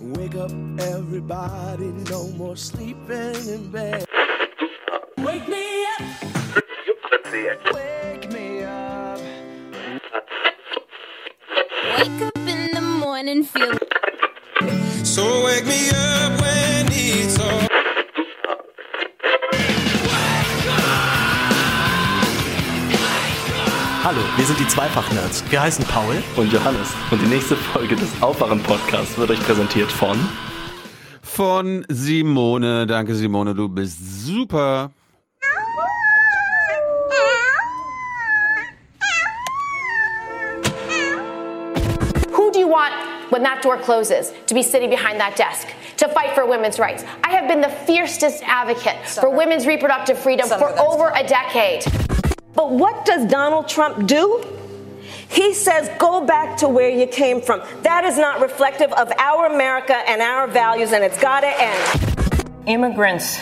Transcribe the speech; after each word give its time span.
Wake 0.00 0.36
up, 0.36 0.52
everybody, 0.78 1.86
no 2.08 2.28
more 2.28 2.56
sleeping 2.56 3.34
in 3.48 3.70
bed. 3.70 4.07
Sind 24.48 24.60
die 24.60 24.66
Zweifach-Nerds. 24.66 25.44
Wir 25.50 25.60
heißen 25.60 25.84
Paul. 25.84 26.22
und 26.36 26.50
Johannes. 26.50 26.94
Und 27.10 27.20
die 27.20 27.26
nächste 27.26 27.54
Folge 27.54 27.94
des 27.94 28.08
Aufwachen-Podcasts 28.22 29.18
wird 29.18 29.30
euch 29.30 29.40
präsentiert 29.40 29.92
von 29.92 30.16
Von 31.22 31.84
Simone. 31.88 32.86
Danke, 32.86 33.14
Simone, 33.14 33.54
du 33.54 33.68
bist 33.68 34.24
super. 34.24 34.90
Who 42.30 42.50
do 42.50 42.58
you 42.58 42.68
want 42.68 42.94
when 43.30 43.42
that 43.42 43.60
door 43.62 43.76
closes 43.76 44.32
to 44.46 44.54
be 44.54 44.62
sitting 44.62 44.88
behind 44.88 45.20
that 45.20 45.36
desk 45.36 45.68
to 45.98 46.08
fight 46.08 46.34
for 46.34 46.46
women's 46.46 46.78
rights? 46.78 47.04
I 47.22 47.36
have 47.36 47.48
been 47.48 47.60
the 47.60 47.74
fiercest 47.84 48.42
advocate 48.46 48.96
for 49.06 49.28
women's 49.28 49.66
reproductive 49.66 50.18
freedom 50.18 50.48
for 50.48 50.70
over 50.80 51.12
a 51.14 51.22
decade. 51.22 51.84
But 52.58 52.72
what 52.72 53.04
does 53.04 53.24
Donald 53.30 53.68
Trump 53.68 54.08
do? 54.08 54.44
He 55.28 55.54
says, 55.54 55.88
go 55.96 56.26
back 56.26 56.56
to 56.56 56.66
where 56.68 56.90
you 56.90 57.06
came 57.06 57.40
from. 57.40 57.62
That 57.82 58.02
is 58.02 58.18
not 58.18 58.40
reflective 58.40 58.92
of 58.94 59.12
our 59.16 59.46
America 59.46 59.94
and 59.94 60.20
our 60.20 60.48
values, 60.48 60.90
and 60.90 61.04
it's 61.04 61.20
got 61.20 61.42
to 61.42 61.52
end. 61.56 62.42
Immigrants, 62.66 63.38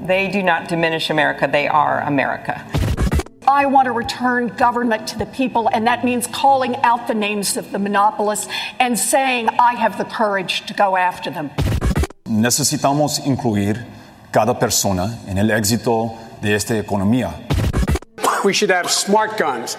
they 0.00 0.28
do 0.28 0.42
not 0.42 0.68
diminish 0.68 1.08
America, 1.08 1.46
they 1.46 1.68
are 1.68 2.00
America. 2.00 2.66
I 3.46 3.66
want 3.66 3.86
to 3.86 3.92
return 3.92 4.48
government 4.48 5.06
to 5.06 5.18
the 5.18 5.26
people, 5.26 5.70
and 5.72 5.86
that 5.86 6.04
means 6.04 6.26
calling 6.26 6.74
out 6.82 7.06
the 7.06 7.14
names 7.14 7.56
of 7.56 7.70
the 7.70 7.78
monopolists 7.78 8.48
and 8.80 8.98
saying 8.98 9.50
I 9.50 9.74
have 9.74 9.98
the 9.98 10.04
courage 10.04 10.66
to 10.66 10.74
go 10.74 10.96
after 10.96 11.30
them. 11.30 11.50
Necesitamos 12.24 13.20
incluir 13.24 13.86
cada 14.32 14.58
persona 14.58 15.16
en 15.28 15.38
el 15.38 15.50
éxito 15.50 16.10
de 16.42 16.56
esta 16.56 16.74
economía. 16.74 17.55
We 18.44 18.52
should 18.52 18.70
have 18.70 18.90
smart 18.90 19.38
guns. 19.38 19.76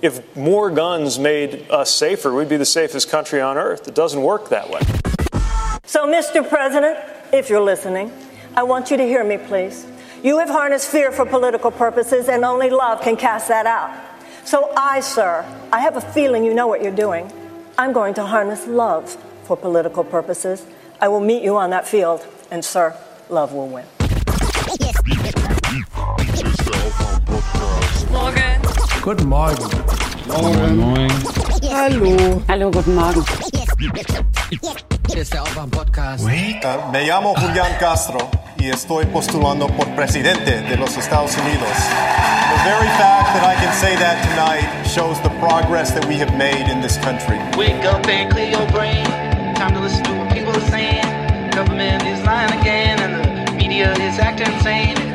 If 0.00 0.36
more 0.36 0.70
guns 0.70 1.18
made 1.18 1.70
us 1.70 1.90
safer, 1.90 2.32
we'd 2.32 2.48
be 2.48 2.56
the 2.56 2.64
safest 2.64 3.08
country 3.10 3.40
on 3.40 3.56
earth. 3.56 3.86
It 3.86 3.94
doesn't 3.94 4.22
work 4.22 4.48
that 4.48 4.68
way. 4.68 4.80
So, 5.84 6.06
Mr. 6.06 6.46
President, 6.48 6.98
if 7.32 7.50
you're 7.50 7.60
listening, 7.60 8.12
I 8.56 8.62
want 8.62 8.90
you 8.90 8.96
to 8.96 9.04
hear 9.04 9.24
me, 9.24 9.38
please. 9.38 9.86
You 10.22 10.38
have 10.38 10.48
harnessed 10.48 10.88
fear 10.88 11.12
for 11.12 11.26
political 11.26 11.70
purposes, 11.70 12.28
and 12.28 12.44
only 12.44 12.70
love 12.70 13.00
can 13.02 13.16
cast 13.16 13.48
that 13.48 13.66
out. 13.66 13.90
So, 14.44 14.72
I, 14.76 15.00
sir, 15.00 15.44
I 15.72 15.80
have 15.80 15.96
a 15.96 16.00
feeling 16.00 16.44
you 16.44 16.54
know 16.54 16.66
what 16.66 16.82
you're 16.82 16.94
doing. 16.94 17.30
I'm 17.78 17.92
going 17.92 18.14
to 18.14 18.24
harness 18.24 18.66
love 18.66 19.10
for 19.44 19.56
political 19.56 20.04
purposes. 20.04 20.64
I 21.00 21.08
will 21.08 21.20
meet 21.20 21.42
you 21.42 21.56
on 21.56 21.70
that 21.70 21.86
field, 21.86 22.26
and, 22.50 22.64
sir, 22.64 22.96
love 23.28 23.52
will 23.52 23.68
win. 23.68 23.84
Morgen. 28.10 28.42
Guten 29.02 29.28
Morgen. 29.28 29.68
Moin, 30.26 30.76
moin. 30.76 31.10
Hallo. 31.70 32.42
Hallo, 32.48 32.70
guten 32.70 32.94
Morgen. 32.94 33.24
Hier 35.08 35.22
ist 35.22 35.32
der 35.32 35.42
Aufwand-Podcast. 35.42 36.24
Uh, 36.24 36.90
me 36.92 37.06
llamo 37.06 37.34
Julián 37.34 37.72
Castro 37.78 38.18
y 38.58 38.70
estoy 38.70 39.04
postulando 39.06 39.66
por 39.68 39.86
presidente 39.94 40.62
de 40.62 40.76
los 40.76 40.96
Estados 40.96 41.36
Unidos. 41.36 41.68
The 41.68 42.68
very 42.68 42.88
fact 42.98 43.34
that 43.34 43.44
I 43.44 43.54
can 43.62 43.72
say 43.74 43.96
that 43.96 44.22
tonight 44.22 44.86
shows 44.86 45.20
the 45.22 45.30
progress 45.40 45.92
that 45.94 46.04
we 46.06 46.16
have 46.16 46.36
made 46.36 46.70
in 46.70 46.80
this 46.80 46.96
country. 46.98 47.38
Wake 47.56 47.84
up 47.84 48.06
and 48.08 48.30
clear 48.32 48.50
your 48.50 48.66
brain. 48.70 49.04
Time 49.54 49.74
to 49.74 49.80
listen 49.80 50.04
to 50.04 50.12
what 50.14 50.32
people 50.32 50.52
are 50.52 50.70
saying. 50.70 51.02
Government 51.50 52.02
is 52.04 52.22
lying 52.24 52.52
again, 52.60 52.98
and 53.00 53.48
the 53.48 53.52
media 53.54 53.92
is 53.94 54.18
acting 54.18 54.52
insane. 54.52 55.11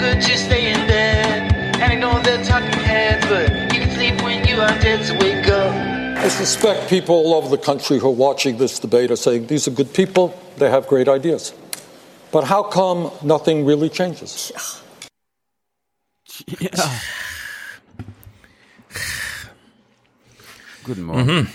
Good 0.00 0.22
to 0.22 0.38
stay 0.38 0.72
in 0.72 0.86
bed. 0.86 1.52
And 1.76 1.92
I 1.92 1.94
know 1.94 2.18
they're 2.22 2.42
talking 2.42 2.72
heads, 2.72 3.26
but 3.26 3.50
you 3.70 3.80
can 3.80 3.90
sleep 3.90 4.22
when 4.22 4.48
you 4.48 4.58
are 4.58 4.78
dead, 4.80 5.04
so 5.04 5.12
wake 5.18 5.46
up. 5.48 5.74
I 6.16 6.28
suspect 6.28 6.88
people 6.88 7.14
all 7.16 7.34
over 7.34 7.50
the 7.50 7.62
country 7.62 7.98
who 7.98 8.08
are 8.08 8.10
watching 8.28 8.56
this 8.56 8.78
debate 8.78 9.10
are 9.10 9.16
saying 9.16 9.48
these 9.48 9.68
are 9.68 9.70
good 9.70 9.92
people, 9.92 10.34
they 10.56 10.70
have 10.70 10.86
great 10.86 11.06
ideas. 11.06 11.52
But 12.32 12.44
how 12.44 12.62
come 12.62 13.10
nothing 13.22 13.66
really 13.66 13.90
changes? 13.90 14.50
Ja. 16.60 16.70
Guten 20.84 21.02
Morgen. 21.02 21.50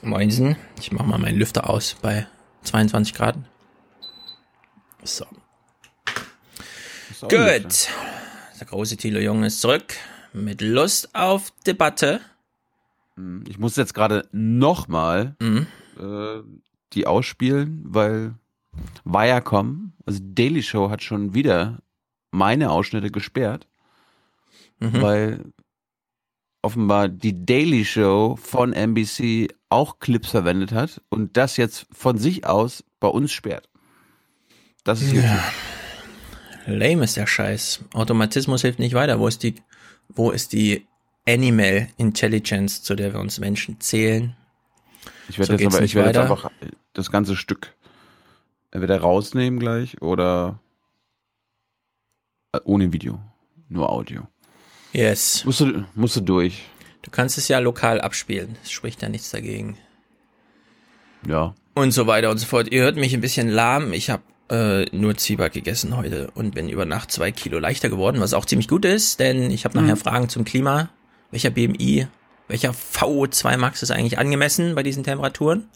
Moinsen. 0.00 0.56
Ich 0.80 0.92
mach 0.92 1.04
mal 1.04 1.18
meinen 1.18 1.38
Lüfter 1.38 1.68
aus 1.68 1.94
bei 2.00 2.26
22 2.64 3.12
Grad. 3.12 3.36
So. 5.04 5.26
Gut. 7.28 7.88
Der 8.60 8.66
große 8.66 8.96
Thilo 8.96 9.18
Jung 9.20 9.42
ist 9.44 9.60
zurück. 9.60 9.94
Mit 10.32 10.60
Lust 10.60 11.14
auf 11.14 11.52
Debatte. 11.66 12.20
ne? 13.16 13.44
Ich 13.48 13.58
muss 13.58 13.76
jetzt 13.76 13.94
gerade 13.94 14.26
nochmal 14.32 15.36
Mhm. 15.40 15.66
äh, 16.00 16.42
die 16.94 17.06
ausspielen, 17.06 17.82
weil 17.86 18.34
Viacom, 19.04 19.92
also 20.06 20.20
die 20.22 20.34
Daily 20.34 20.62
Show 20.62 20.90
hat 20.90 21.02
schon 21.02 21.34
wieder 21.34 21.78
meine 22.30 22.70
Ausschnitte 22.70 23.10
gesperrt, 23.10 23.66
Mhm. 24.80 25.02
weil 25.02 25.44
offenbar 26.62 27.08
die 27.08 27.44
Daily 27.44 27.84
Show 27.84 28.36
von 28.36 28.72
NBC 28.72 29.48
auch 29.68 29.98
Clips 29.98 30.30
verwendet 30.30 30.72
hat 30.72 31.02
und 31.10 31.36
das 31.36 31.56
jetzt 31.56 31.86
von 31.92 32.16
sich 32.18 32.46
aus 32.46 32.84
bei 33.00 33.08
uns 33.08 33.32
sperrt. 33.32 33.68
Das 34.84 35.02
ist 35.02 35.12
YouTube. 35.12 35.30
Lame 36.66 37.04
ist 37.04 37.16
der 37.16 37.26
Scheiß. 37.26 37.84
Automatismus 37.92 38.62
hilft 38.62 38.78
nicht 38.78 38.94
weiter. 38.94 39.18
Wo 39.18 39.26
ist 39.26 39.42
die, 39.42 39.56
wo 40.08 40.30
ist 40.30 40.52
die 40.52 40.86
Animal 41.26 41.88
Intelligence, 41.96 42.82
zu 42.82 42.94
der 42.94 43.12
wir 43.12 43.20
uns 43.20 43.38
Menschen 43.38 43.80
zählen? 43.80 44.36
Ich 45.28 45.38
werde 45.38 45.56
So 45.56 45.64
jetzt 45.64 45.74
aber, 45.74 45.84
ich 45.84 45.94
werde 45.94 46.08
jetzt 46.10 46.18
einfach 46.18 46.50
das 46.92 47.10
ganze 47.10 47.36
Stück 47.36 47.74
entweder 48.70 49.00
rausnehmen 49.00 49.60
gleich 49.60 50.00
oder 50.02 50.58
äh, 52.52 52.60
ohne 52.64 52.92
Video, 52.92 53.20
nur 53.68 53.90
Audio. 53.90 54.26
Yes. 54.92 55.44
Musst 55.44 55.60
du, 55.60 55.84
musst 55.94 56.16
du 56.16 56.20
durch. 56.20 56.64
Du 57.02 57.10
kannst 57.10 57.38
es 57.38 57.48
ja 57.48 57.58
lokal 57.58 58.00
abspielen. 58.00 58.56
Es 58.62 58.70
spricht 58.70 59.02
ja 59.02 59.08
nichts 59.08 59.30
dagegen. 59.30 59.78
Ja. 61.26 61.54
Und 61.74 61.92
so 61.92 62.06
weiter 62.06 62.30
und 62.30 62.38
so 62.38 62.46
fort. 62.46 62.70
Ihr 62.72 62.82
hört 62.82 62.96
mich 62.96 63.14
ein 63.14 63.20
bisschen 63.20 63.48
lahm. 63.48 63.92
Ich 63.92 64.10
habe 64.10 64.22
äh, 64.52 64.84
nur 64.94 65.16
Zwieback 65.16 65.52
gegessen 65.54 65.96
heute 65.96 66.30
und 66.34 66.54
bin 66.54 66.68
über 66.68 66.84
Nacht 66.84 67.10
zwei 67.10 67.32
Kilo 67.32 67.58
leichter 67.58 67.88
geworden, 67.88 68.20
was 68.20 68.34
auch 68.34 68.44
ziemlich 68.44 68.68
gut 68.68 68.84
ist, 68.84 69.18
denn 69.18 69.50
ich 69.50 69.64
habe 69.64 69.80
nachher 69.80 69.96
Fragen 69.96 70.28
zum 70.28 70.44
Klima. 70.44 70.90
Welcher 71.30 71.50
BMI, 71.50 72.06
welcher 72.48 72.70
VO2 72.72 73.56
Max 73.56 73.82
ist 73.82 73.90
eigentlich 73.90 74.18
angemessen 74.18 74.74
bei 74.74 74.82
diesen 74.82 75.02
Temperaturen? 75.04 75.68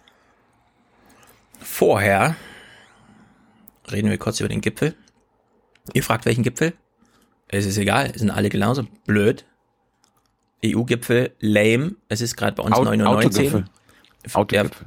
Vorher 1.58 2.36
reden 3.90 4.10
wir 4.10 4.18
kurz 4.18 4.40
über 4.40 4.48
den 4.48 4.60
Gipfel. 4.60 4.94
Ihr 5.94 6.02
fragt, 6.02 6.26
welchen 6.26 6.42
Gipfel? 6.42 6.74
Es 7.48 7.64
ist 7.64 7.78
egal, 7.78 8.10
es 8.12 8.20
sind 8.20 8.30
alle 8.30 8.48
genauso 8.48 8.86
blöd. 9.06 9.44
EU-Gipfel, 10.64 11.32
lame. 11.38 11.94
Es 12.08 12.20
ist 12.20 12.36
gerade 12.36 12.56
bei 12.56 12.62
uns 12.62 12.74
Au- 12.76 12.84
919. 12.84 13.28
Autogipfel. 13.30 13.64
Autogipfel. 14.34 14.86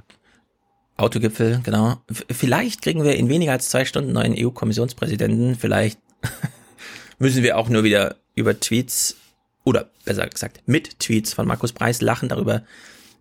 Autogipfel, 0.99 1.61
genau. 1.63 2.01
Vielleicht 2.29 2.81
kriegen 2.81 3.03
wir 3.03 3.15
in 3.15 3.29
weniger 3.29 3.53
als 3.53 3.69
zwei 3.69 3.85
Stunden 3.85 4.11
neuen 4.11 4.35
EU-Kommissionspräsidenten. 4.37 5.55
Vielleicht 5.55 5.99
müssen 7.19 7.43
wir 7.43 7.57
auch 7.57 7.69
nur 7.69 7.83
wieder 7.83 8.17
über 8.35 8.59
Tweets 8.59 9.15
oder 9.63 9.89
besser 10.05 10.27
gesagt 10.27 10.61
mit 10.65 10.99
Tweets 10.99 11.33
von 11.33 11.47
Markus 11.47 11.73
Preis 11.73 12.01
lachen 12.01 12.29
darüber, 12.29 12.63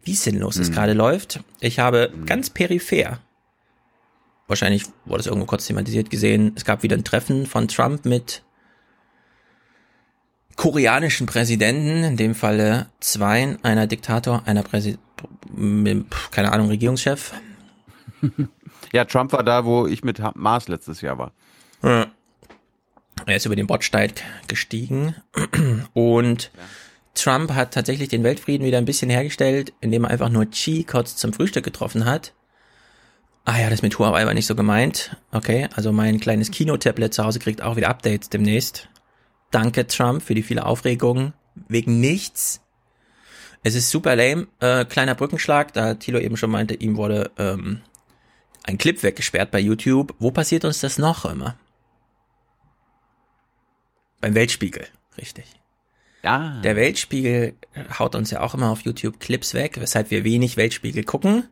wie 0.02 0.14
sinnlos 0.14 0.56
es 0.56 0.70
gerade 0.70 0.92
läuft. 0.92 1.40
Ich 1.60 1.78
habe 1.78 2.12
ganz 2.24 2.50
peripher, 2.50 3.18
wahrscheinlich 4.46 4.84
wurde 5.04 5.20
es 5.20 5.26
irgendwo 5.26 5.46
kurz 5.46 5.66
thematisiert 5.66 6.10
gesehen, 6.10 6.52
es 6.56 6.64
gab 6.64 6.82
wieder 6.82 6.96
ein 6.96 7.04
Treffen 7.04 7.46
von 7.46 7.68
Trump 7.68 8.04
mit 8.04 8.42
koreanischen 10.56 11.26
Präsidenten, 11.26 12.02
in 12.02 12.16
dem 12.16 12.34
Falle 12.34 12.86
zwei, 13.00 13.56
einer 13.62 13.86
Diktator, 13.86 14.42
einer 14.46 14.62
Präsident, 14.62 15.00
keine 16.32 16.52
Ahnung, 16.52 16.68
Regierungschef. 16.68 17.32
Ja, 18.92 19.04
Trump 19.04 19.32
war 19.32 19.42
da, 19.42 19.64
wo 19.64 19.86
ich 19.86 20.02
mit 20.02 20.22
Mars 20.34 20.68
letztes 20.68 21.00
Jahr 21.00 21.18
war. 21.18 21.32
Er 21.82 22.06
ist 23.26 23.44
über 23.44 23.56
den 23.56 23.66
Bordsteig 23.66 24.22
gestiegen 24.46 25.14
und 25.94 26.50
Trump 27.14 27.52
hat 27.52 27.74
tatsächlich 27.74 28.08
den 28.08 28.24
Weltfrieden 28.24 28.66
wieder 28.66 28.78
ein 28.78 28.84
bisschen 28.84 29.10
hergestellt, 29.10 29.72
indem 29.80 30.04
er 30.04 30.10
einfach 30.10 30.30
nur 30.30 30.46
Xi 30.46 30.84
kurz 30.84 31.16
zum 31.16 31.32
Frühstück 31.32 31.64
getroffen 31.64 32.04
hat 32.04 32.32
Ah 33.48 33.58
ja, 33.58 33.70
das 33.70 33.80
mit 33.80 33.98
Huawei 33.98 34.26
war 34.26 34.34
nicht 34.34 34.44
so 34.44 34.54
gemeint. 34.54 35.16
Okay, 35.32 35.68
also 35.74 35.90
mein 35.90 36.20
kleines 36.20 36.50
Kinotablet 36.50 37.14
zu 37.14 37.24
Hause 37.24 37.38
kriegt 37.38 37.62
auch 37.62 37.76
wieder 37.76 37.88
Updates 37.88 38.28
demnächst. 38.28 38.90
Danke 39.50 39.86
Trump 39.86 40.22
für 40.22 40.34
die 40.34 40.42
viele 40.42 40.66
Aufregung. 40.66 41.32
Wegen 41.66 41.98
nichts. 41.98 42.60
Es 43.62 43.74
ist 43.74 43.88
super 43.88 44.16
lame. 44.16 44.48
Äh, 44.60 44.84
kleiner 44.84 45.14
Brückenschlag, 45.14 45.72
da 45.72 45.94
Thilo 45.94 46.18
eben 46.18 46.36
schon 46.36 46.50
meinte, 46.50 46.74
ihm 46.74 46.98
wurde 46.98 47.30
ähm, 47.38 47.80
ein 48.68 48.76
Clip 48.76 49.02
weggesperrt 49.02 49.50
bei 49.50 49.60
YouTube. 49.60 50.14
Wo 50.18 50.30
passiert 50.30 50.64
uns 50.66 50.80
das 50.80 50.98
noch 50.98 51.24
immer? 51.24 51.56
Beim 54.20 54.34
Weltspiegel, 54.34 54.86
richtig. 55.16 55.46
Ja. 56.22 56.60
Der 56.62 56.76
Weltspiegel 56.76 57.54
haut 57.98 58.14
uns 58.14 58.30
ja 58.30 58.40
auch 58.40 58.54
immer 58.54 58.70
auf 58.70 58.82
YouTube 58.82 59.20
Clips 59.20 59.54
weg, 59.54 59.80
weshalb 59.80 60.10
wir 60.10 60.22
wenig 60.22 60.58
Weltspiegel 60.58 61.04
gucken. 61.04 61.48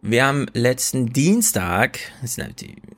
Wir 0.00 0.26
haben 0.26 0.46
letzten 0.52 1.12
Dienstag, 1.12 1.98
ist 2.22 2.40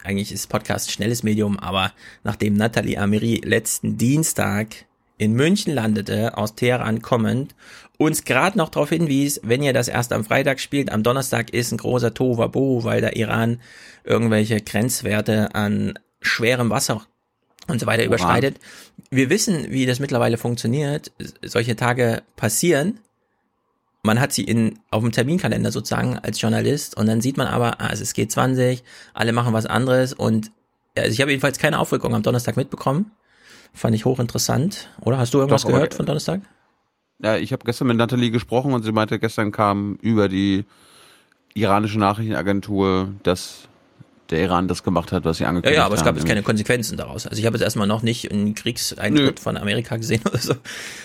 eigentlich 0.04 0.32
ist 0.32 0.48
Podcast 0.48 0.92
schnelles 0.92 1.22
Medium, 1.22 1.58
aber 1.58 1.94
nachdem 2.24 2.54
Nathalie 2.54 2.98
Amiri 2.98 3.40
letzten 3.42 3.96
Dienstag 3.96 4.84
in 5.16 5.32
München 5.32 5.72
landete, 5.72 6.36
aus 6.36 6.56
Teheran 6.56 7.00
kommend, 7.00 7.54
uns 8.00 8.24
gerade 8.24 8.56
noch 8.56 8.70
darauf 8.70 8.88
hinwies, 8.88 9.40
wenn 9.44 9.62
ihr 9.62 9.72
das 9.72 9.88
erst 9.88 10.12
am 10.12 10.24
Freitag 10.24 10.60
spielt, 10.60 10.90
am 10.90 11.02
Donnerstag 11.02 11.50
ist 11.50 11.72
ein 11.72 11.78
großer 11.78 12.14
Tohuwabohu, 12.14 12.84
weil 12.84 13.00
der 13.00 13.16
Iran 13.16 13.60
irgendwelche 14.04 14.60
Grenzwerte 14.60 15.54
an 15.54 15.98
schwerem 16.20 16.70
Wasser 16.70 17.06
und 17.68 17.78
so 17.78 17.86
weiter 17.86 18.04
überschreitet. 18.04 18.58
Wir 19.10 19.28
wissen, 19.28 19.70
wie 19.70 19.86
das 19.86 20.00
mittlerweile 20.00 20.38
funktioniert. 20.38 21.12
Solche 21.42 21.76
Tage 21.76 22.22
passieren 22.36 23.00
man 24.02 24.20
hat 24.20 24.32
sie 24.32 24.44
in, 24.44 24.78
auf 24.90 25.02
dem 25.02 25.12
Terminkalender 25.12 25.70
sozusagen 25.70 26.18
als 26.18 26.40
Journalist 26.40 26.96
und 26.96 27.06
dann 27.06 27.20
sieht 27.20 27.36
man 27.36 27.46
aber, 27.46 27.80
ah, 27.80 27.90
es 27.92 28.00
ist 28.00 28.16
G20, 28.16 28.82
alle 29.12 29.32
machen 29.32 29.52
was 29.52 29.66
anderes 29.66 30.12
und 30.12 30.52
also 30.96 31.10
ich 31.10 31.20
habe 31.20 31.30
jedenfalls 31.30 31.58
keine 31.58 31.78
Aufregung 31.78 32.14
am 32.14 32.22
Donnerstag 32.22 32.56
mitbekommen. 32.56 33.12
Fand 33.72 33.94
ich 33.94 34.04
hochinteressant. 34.04 34.88
Oder 35.02 35.18
hast 35.18 35.32
du 35.32 35.38
irgendwas 35.38 35.62
Doch, 35.62 35.68
gehört 35.68 35.94
von 35.94 36.06
Donnerstag? 36.06 36.40
Ja, 37.22 37.36
ich 37.36 37.52
habe 37.52 37.64
gestern 37.64 37.88
mit 37.88 37.96
Nathalie 37.96 38.30
gesprochen 38.30 38.72
und 38.72 38.82
sie 38.82 38.92
meinte, 38.92 39.18
gestern 39.18 39.52
kam 39.52 39.96
über 40.00 40.28
die 40.28 40.64
iranische 41.54 41.98
Nachrichtenagentur, 41.98 43.12
dass 43.22 43.68
der 44.30 44.40
Iran 44.40 44.68
das 44.68 44.82
gemacht 44.82 45.12
hat, 45.12 45.24
was 45.24 45.38
sie 45.38 45.44
angekündigt 45.44 45.70
haben. 45.70 45.74
Ja, 45.74 45.80
ja, 45.82 45.86
aber 45.86 45.96
es 45.96 46.04
gab 46.04 46.14
jetzt 46.16 46.26
keine 46.26 46.42
Konsequenzen 46.42 46.96
daraus. 46.96 47.26
Also 47.26 47.38
ich 47.40 47.46
habe 47.46 47.56
jetzt 47.56 47.64
erstmal 47.64 47.86
noch 47.86 48.02
nicht 48.02 48.30
einen 48.30 48.54
Kriegseintritt 48.54 49.36
Nö. 49.36 49.42
von 49.42 49.56
Amerika 49.56 49.96
gesehen 49.96 50.22
oder 50.26 50.38
so. 50.38 50.54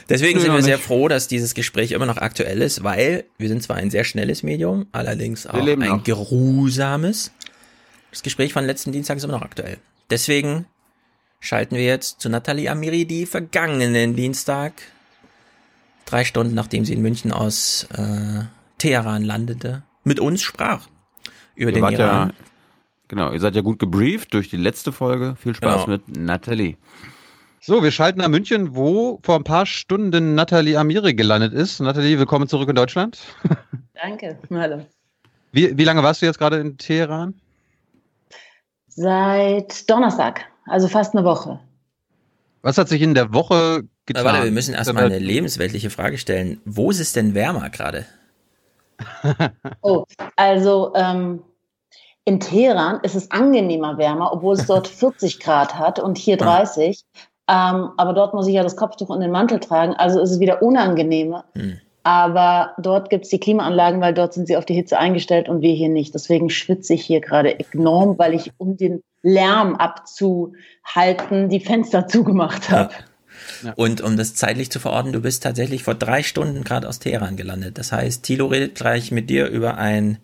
Deswegen 0.07 0.37
Nö, 0.37 0.45
sind 0.45 0.53
wir 0.53 0.61
sehr 0.61 0.77
froh, 0.77 1.07
dass 1.07 1.27
dieses 1.27 1.53
Gespräch 1.53 1.91
immer 1.91 2.05
noch 2.05 2.17
aktuell 2.17 2.61
ist, 2.61 2.83
weil 2.83 3.25
wir 3.37 3.47
sind 3.47 3.63
zwar 3.63 3.77
ein 3.77 3.89
sehr 3.89 4.03
schnelles 4.03 4.43
Medium, 4.43 4.85
allerdings 4.91 5.47
auch 5.47 5.55
ein 5.55 5.79
noch. 5.79 6.03
geruhsames. 6.03 7.31
Das 8.11 8.21
Gespräch 8.21 8.53
von 8.53 8.65
letzten 8.65 8.91
Dienstag 8.91 9.17
ist 9.17 9.23
immer 9.23 9.33
noch 9.33 9.41
aktuell. 9.41 9.77
Deswegen 10.09 10.67
schalten 11.39 11.75
wir 11.75 11.83
jetzt 11.83 12.21
zu 12.21 12.29
Nathalie 12.29 12.69
Amiri, 12.69 13.05
die 13.05 13.25
vergangenen 13.25 14.15
Dienstag, 14.15 14.73
drei 16.05 16.23
Stunden 16.23 16.53
nachdem 16.53 16.85
sie 16.85 16.93
in 16.93 17.01
München 17.01 17.31
aus 17.31 17.87
äh, 17.93 18.43
Teheran 18.77 19.23
landete, 19.23 19.83
mit 20.03 20.19
uns 20.19 20.41
sprach 20.41 20.87
über 21.55 21.71
Ihr 21.71 21.75
den 21.75 21.83
Iran. 21.83 22.29
Ja 22.29 22.45
Genau, 23.07 23.31
ihr 23.31 23.39
seid 23.39 23.55
ja 23.55 23.61
gut 23.61 23.79
gebrieft 23.79 24.33
durch 24.33 24.49
die 24.49 24.57
letzte 24.57 24.91
Folge. 24.91 25.35
Viel 25.35 25.53
Spaß 25.53 25.85
genau. 25.85 25.97
mit 25.97 26.17
Nathalie. 26.17 26.77
So, 27.61 27.83
wir 27.83 27.91
schalten 27.91 28.19
nach 28.19 28.27
München, 28.27 28.75
wo 28.75 29.19
vor 29.23 29.35
ein 29.35 29.43
paar 29.43 29.65
Stunden 29.65 30.35
Nathalie 30.35 30.77
Amiri 30.77 31.13
gelandet 31.13 31.53
ist. 31.53 31.79
Nathalie, 31.79 32.17
willkommen 32.17 32.47
zurück 32.47 32.69
in 32.69 32.75
Deutschland. 32.75 33.19
Danke, 33.93 34.37
hallo. 34.51 34.85
Wie, 35.51 35.77
wie 35.77 35.83
lange 35.83 36.03
warst 36.03 36.21
du 36.21 36.25
jetzt 36.25 36.39
gerade 36.39 36.57
in 36.57 36.77
Teheran? 36.77 37.35
Seit 38.87 39.89
Donnerstag, 39.89 40.45
also 40.65 40.87
fast 40.87 41.15
eine 41.15 41.25
Woche. 41.25 41.59
Was 42.61 42.77
hat 42.77 42.89
sich 42.89 43.01
in 43.01 43.13
der 43.13 43.33
Woche 43.33 43.83
getan? 44.05 44.25
warte, 44.25 44.43
wir 44.43 44.51
müssen 44.51 44.73
erstmal 44.73 45.05
eine 45.05 45.19
lebensweltliche 45.19 45.89
Frage 45.89 46.17
stellen. 46.17 46.61
Wo 46.65 46.91
ist 46.91 46.99
es 46.99 47.13
denn 47.13 47.33
wärmer 47.33 47.69
gerade? 47.69 48.05
oh, 49.81 50.05
also 50.35 50.93
ähm, 50.95 51.41
in 52.23 52.39
Teheran 52.39 52.99
ist 53.03 53.15
es 53.15 53.29
angenehmer 53.31 53.97
wärmer, 53.97 54.33
obwohl 54.33 54.55
es 54.55 54.65
dort 54.65 54.87
40 54.87 55.39
Grad 55.39 55.75
hat 55.77 55.99
und 55.99 56.17
hier 56.17 56.37
30. 56.37 57.03
Ähm, 57.47 57.91
aber 57.97 58.13
dort 58.13 58.33
muss 58.33 58.47
ich 58.47 58.55
ja 58.55 58.63
das 58.63 58.75
Kopftuch 58.75 59.09
und 59.09 59.19
den 59.19 59.31
Mantel 59.31 59.59
tragen, 59.59 59.93
also 59.93 60.19
ist 60.19 60.31
es 60.31 60.39
wieder 60.39 60.63
unangenehmer. 60.63 61.45
Mhm. 61.53 61.79
Aber 62.01 62.73
dort 62.77 63.09
gibt 63.09 63.25
es 63.25 63.31
die 63.31 63.39
Klimaanlagen, 63.39 63.99
weil 63.99 64.13
dort 64.13 64.33
sind 64.33 64.47
sie 64.47 64.57
auf 64.57 64.65
die 64.65 64.75
Hitze 64.75 64.99
eingestellt 64.99 65.49
und 65.49 65.61
wir 65.61 65.73
hier 65.73 65.89
nicht. 65.89 66.13
Deswegen 66.13 66.51
schwitze 66.51 66.93
ich 66.93 67.03
hier 67.03 67.19
gerade 67.19 67.59
enorm, 67.59 68.19
weil 68.19 68.35
ich, 68.35 68.51
um 68.57 68.77
den 68.77 69.01
Lärm 69.23 69.75
abzuhalten, 69.75 71.49
die 71.49 71.59
Fenster 71.59 72.07
zugemacht 72.07 72.69
habe. 72.69 72.93
Ja. 72.93 72.99
Und 73.75 74.01
um 74.01 74.17
das 74.17 74.35
zeitlich 74.35 74.71
zu 74.71 74.79
verorten, 74.79 75.13
du 75.13 75.21
bist 75.21 75.43
tatsächlich 75.43 75.83
vor 75.83 75.95
drei 75.95 76.23
Stunden 76.23 76.63
gerade 76.63 76.87
aus 76.87 76.99
Teheran 76.99 77.37
gelandet. 77.37 77.77
Das 77.77 77.91
heißt, 77.91 78.23
Thilo 78.23 78.47
redet 78.47 78.75
gleich 78.75 79.11
mit 79.11 79.29
dir 79.29 79.47
über 79.47 79.77
ein 79.77 80.19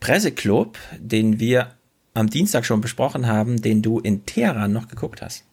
Presseclub, 0.00 0.78
den 0.98 1.38
wir 1.38 1.68
am 2.14 2.28
Dienstag 2.28 2.64
schon 2.64 2.80
besprochen 2.80 3.26
haben, 3.26 3.62
den 3.62 3.82
du 3.82 3.98
in 3.98 4.26
Teheran 4.26 4.72
noch 4.72 4.88
geguckt 4.88 5.22
hast. 5.22 5.44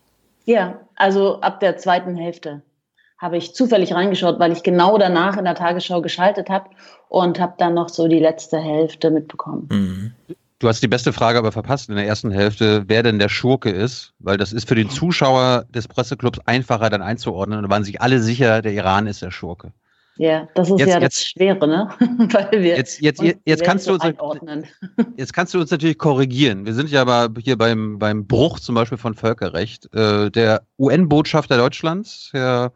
Ja, 0.45 0.79
also 0.95 1.41
ab 1.41 1.59
der 1.59 1.77
zweiten 1.77 2.15
Hälfte 2.15 2.61
habe 3.19 3.37
ich 3.37 3.53
zufällig 3.53 3.93
reingeschaut, 3.93 4.39
weil 4.39 4.51
ich 4.51 4.63
genau 4.63 4.97
danach 4.97 5.37
in 5.37 5.45
der 5.45 5.55
Tagesschau 5.55 6.01
geschaltet 6.01 6.49
habe 6.49 6.69
und 7.09 7.39
habe 7.39 7.53
dann 7.57 7.73
noch 7.73 7.89
so 7.89 8.07
die 8.07 8.19
letzte 8.19 8.57
Hälfte 8.57 9.11
mitbekommen. 9.11 9.67
Mhm. 9.71 10.35
Du 10.59 10.67
hast 10.67 10.83
die 10.83 10.89
beste 10.89 11.13
Frage 11.13 11.37
aber 11.37 11.53
verpasst 11.53 11.87
in 11.87 11.95
der 11.95 12.05
ersten 12.05 12.31
Hälfte, 12.31 12.83
wer 12.87 13.01
denn 13.01 13.17
der 13.17 13.29
Schurke 13.29 13.69
ist, 13.69 14.13
weil 14.19 14.35
das 14.35 14.51
ist 14.51 14.67
für 14.67 14.75
den 14.75 14.89
Zuschauer 14.89 15.65
des 15.69 15.87
Presseclubs 15.87 16.39
einfacher 16.45 16.89
dann 16.89 17.01
einzuordnen 17.01 17.59
und 17.59 17.63
da 17.63 17.69
waren 17.69 17.85
sich 17.85 18.01
alle 18.01 18.19
sicher, 18.19 18.61
der 18.61 18.73
Iran 18.73 19.07
ist 19.07 19.21
der 19.21 19.31
Schurke. 19.31 19.71
Ja, 20.17 20.49
das 20.55 20.69
ist 20.69 20.79
jetzt, 20.79 20.89
ja 20.89 20.95
das 20.95 21.03
jetzt, 21.03 21.29
Schwere, 21.29 21.65
ne? 21.65 21.89
Weil 21.99 22.61
wir 22.61 22.75
jetzt, 22.75 22.99
jetzt, 22.99 23.21
jetzt, 23.21 23.39
jetzt 23.45 23.63
kannst 23.63 23.87
du 23.87 23.93
uns, 23.93 24.03
jetzt 25.15 25.31
kannst 25.31 25.53
du 25.53 25.61
uns 25.61 25.71
natürlich 25.71 25.97
korrigieren. 25.97 26.65
Wir 26.65 26.73
sind 26.73 26.89
ja 26.89 27.03
aber 27.03 27.29
hier 27.41 27.57
beim, 27.57 27.97
beim 27.97 28.27
Bruch 28.27 28.59
zum 28.59 28.75
Beispiel 28.75 28.97
von 28.97 29.13
Völkerrecht. 29.13 29.93
Äh, 29.95 30.29
der 30.29 30.63
UN-Botschafter 30.77 31.55
Deutschlands, 31.55 32.31
Herr 32.33 32.73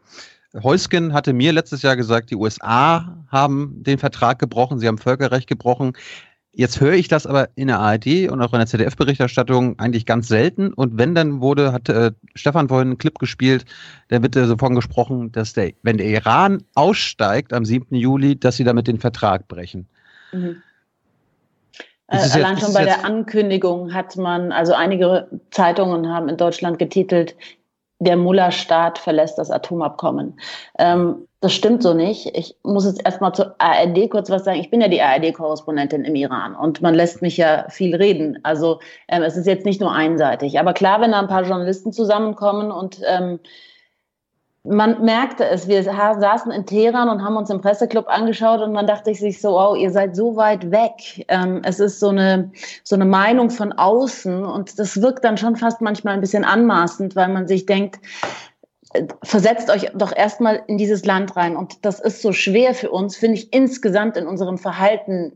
Heusgen, 0.62 1.12
hatte 1.12 1.34
mir 1.34 1.52
letztes 1.52 1.82
Jahr 1.82 1.96
gesagt, 1.96 2.30
die 2.30 2.36
USA 2.36 3.26
haben 3.28 3.82
den 3.82 3.98
Vertrag 3.98 4.38
gebrochen, 4.38 4.78
sie 4.78 4.88
haben 4.88 4.96
Völkerrecht 4.96 5.46
gebrochen. 5.46 5.92
Jetzt 6.56 6.80
höre 6.80 6.92
ich 6.92 7.08
das 7.08 7.26
aber 7.26 7.48
in 7.56 7.66
der 7.66 7.80
ARD 7.80 8.28
und 8.30 8.40
auch 8.40 8.52
in 8.52 8.60
der 8.60 8.66
ZDF-Berichterstattung 8.66 9.78
eigentlich 9.78 10.06
ganz 10.06 10.28
selten. 10.28 10.72
Und 10.72 10.96
wenn 10.96 11.14
dann 11.14 11.40
wurde, 11.40 11.72
hat 11.72 11.88
äh, 11.88 12.12
Stefan 12.34 12.68
vorhin 12.68 12.88
einen 12.88 12.98
Clip 12.98 13.18
gespielt, 13.18 13.64
da 14.08 14.22
wird 14.22 14.36
äh, 14.36 14.46
davon 14.46 14.74
gesprochen, 14.76 15.32
dass 15.32 15.52
der, 15.54 15.72
wenn 15.82 15.98
der 15.98 16.06
Iran 16.06 16.62
aussteigt 16.74 17.52
am 17.52 17.64
7. 17.64 17.96
Juli, 17.96 18.38
dass 18.38 18.56
sie 18.56 18.64
damit 18.64 18.86
den 18.86 19.00
Vertrag 19.00 19.48
brechen. 19.48 19.88
Mhm. 20.32 20.62
Äh, 22.06 22.18
allein 22.18 22.54
jetzt, 22.54 22.64
schon 22.64 22.74
bei 22.74 22.84
der 22.84 23.04
Ankündigung 23.04 23.92
hat 23.92 24.16
man, 24.16 24.52
also 24.52 24.74
einige 24.74 25.26
Zeitungen 25.50 26.08
haben 26.08 26.28
in 26.28 26.36
Deutschland 26.36 26.78
getitelt, 26.78 27.34
der 27.98 28.16
Mullah-Staat 28.16 28.98
verlässt 28.98 29.38
das 29.38 29.50
Atomabkommen. 29.50 30.38
Ähm, 30.78 31.26
das 31.44 31.52
stimmt 31.52 31.82
so 31.82 31.92
nicht. 31.92 32.34
Ich 32.34 32.56
muss 32.62 32.86
jetzt 32.86 33.04
erstmal 33.04 33.34
zur 33.34 33.54
ARD 33.58 34.08
kurz 34.08 34.30
was 34.30 34.44
sagen. 34.44 34.60
Ich 34.60 34.70
bin 34.70 34.80
ja 34.80 34.88
die 34.88 35.02
ARD-Korrespondentin 35.02 36.02
im 36.04 36.14
Iran 36.14 36.56
und 36.56 36.80
man 36.80 36.94
lässt 36.94 37.20
mich 37.20 37.36
ja 37.36 37.66
viel 37.68 37.94
reden. 37.94 38.38
Also 38.44 38.80
ähm, 39.08 39.22
es 39.22 39.36
ist 39.36 39.46
jetzt 39.46 39.66
nicht 39.66 39.78
nur 39.78 39.92
einseitig. 39.92 40.58
Aber 40.58 40.72
klar, 40.72 41.02
wenn 41.02 41.12
da 41.12 41.20
ein 41.20 41.28
paar 41.28 41.44
Journalisten 41.44 41.92
zusammenkommen 41.92 42.72
und 42.72 43.02
ähm, 43.06 43.40
man 44.66 45.04
merkte 45.04 45.44
es, 45.44 45.68
wir 45.68 45.82
saßen 45.82 46.50
in 46.50 46.64
Teheran 46.64 47.10
und 47.10 47.22
haben 47.22 47.36
uns 47.36 47.50
im 47.50 47.60
Presseclub 47.60 48.08
angeschaut 48.08 48.62
und 48.62 48.72
man 48.72 48.86
dachte 48.86 49.14
sich 49.14 49.38
so, 49.38 49.50
wow, 49.50 49.76
ihr 49.76 49.90
seid 49.90 50.16
so 50.16 50.36
weit 50.36 50.70
weg. 50.70 51.26
Ähm, 51.28 51.60
es 51.62 51.78
ist 51.78 52.00
so 52.00 52.08
eine, 52.08 52.50
so 52.82 52.94
eine 52.94 53.04
Meinung 53.04 53.50
von 53.50 53.74
außen 53.74 54.46
und 54.46 54.78
das 54.78 55.02
wirkt 55.02 55.24
dann 55.24 55.36
schon 55.36 55.56
fast 55.56 55.82
manchmal 55.82 56.14
ein 56.14 56.22
bisschen 56.22 56.46
anmaßend, 56.46 57.14
weil 57.14 57.28
man 57.28 57.46
sich 57.46 57.66
denkt, 57.66 58.00
versetzt 59.22 59.70
euch 59.70 59.90
doch 59.94 60.14
erstmal 60.14 60.62
in 60.66 60.78
dieses 60.78 61.04
Land 61.04 61.36
rein. 61.36 61.56
Und 61.56 61.84
das 61.84 62.00
ist 62.00 62.22
so 62.22 62.32
schwer 62.32 62.74
für 62.74 62.90
uns, 62.90 63.16
finde 63.16 63.38
ich, 63.38 63.52
insgesamt 63.52 64.16
in 64.16 64.26
unserem 64.26 64.58
Verhalten 64.58 65.32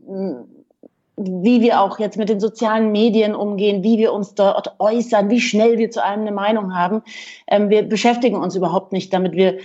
wie 1.21 1.59
wir 1.59 1.81
auch 1.81 1.99
jetzt 1.99 2.17
mit 2.17 2.29
den 2.29 2.39
sozialen 2.39 2.91
Medien 2.93 3.35
umgehen, 3.35 3.83
wie 3.83 3.97
wir 3.97 4.13
uns 4.13 4.35
dort 4.35 4.75
äußern, 4.79 5.29
wie 5.29 5.41
schnell 5.41 5.77
wir 5.77 5.91
zu 5.91 6.03
allem 6.03 6.21
eine 6.21 6.31
Meinung 6.31 6.73
haben. 6.73 7.01
Ähm, 7.47 7.69
wir 7.69 7.83
beschäftigen 7.83 8.37
uns 8.37 8.55
überhaupt 8.55 8.93
nicht 8.93 9.13
damit. 9.13 9.33
Wir, 9.33 9.57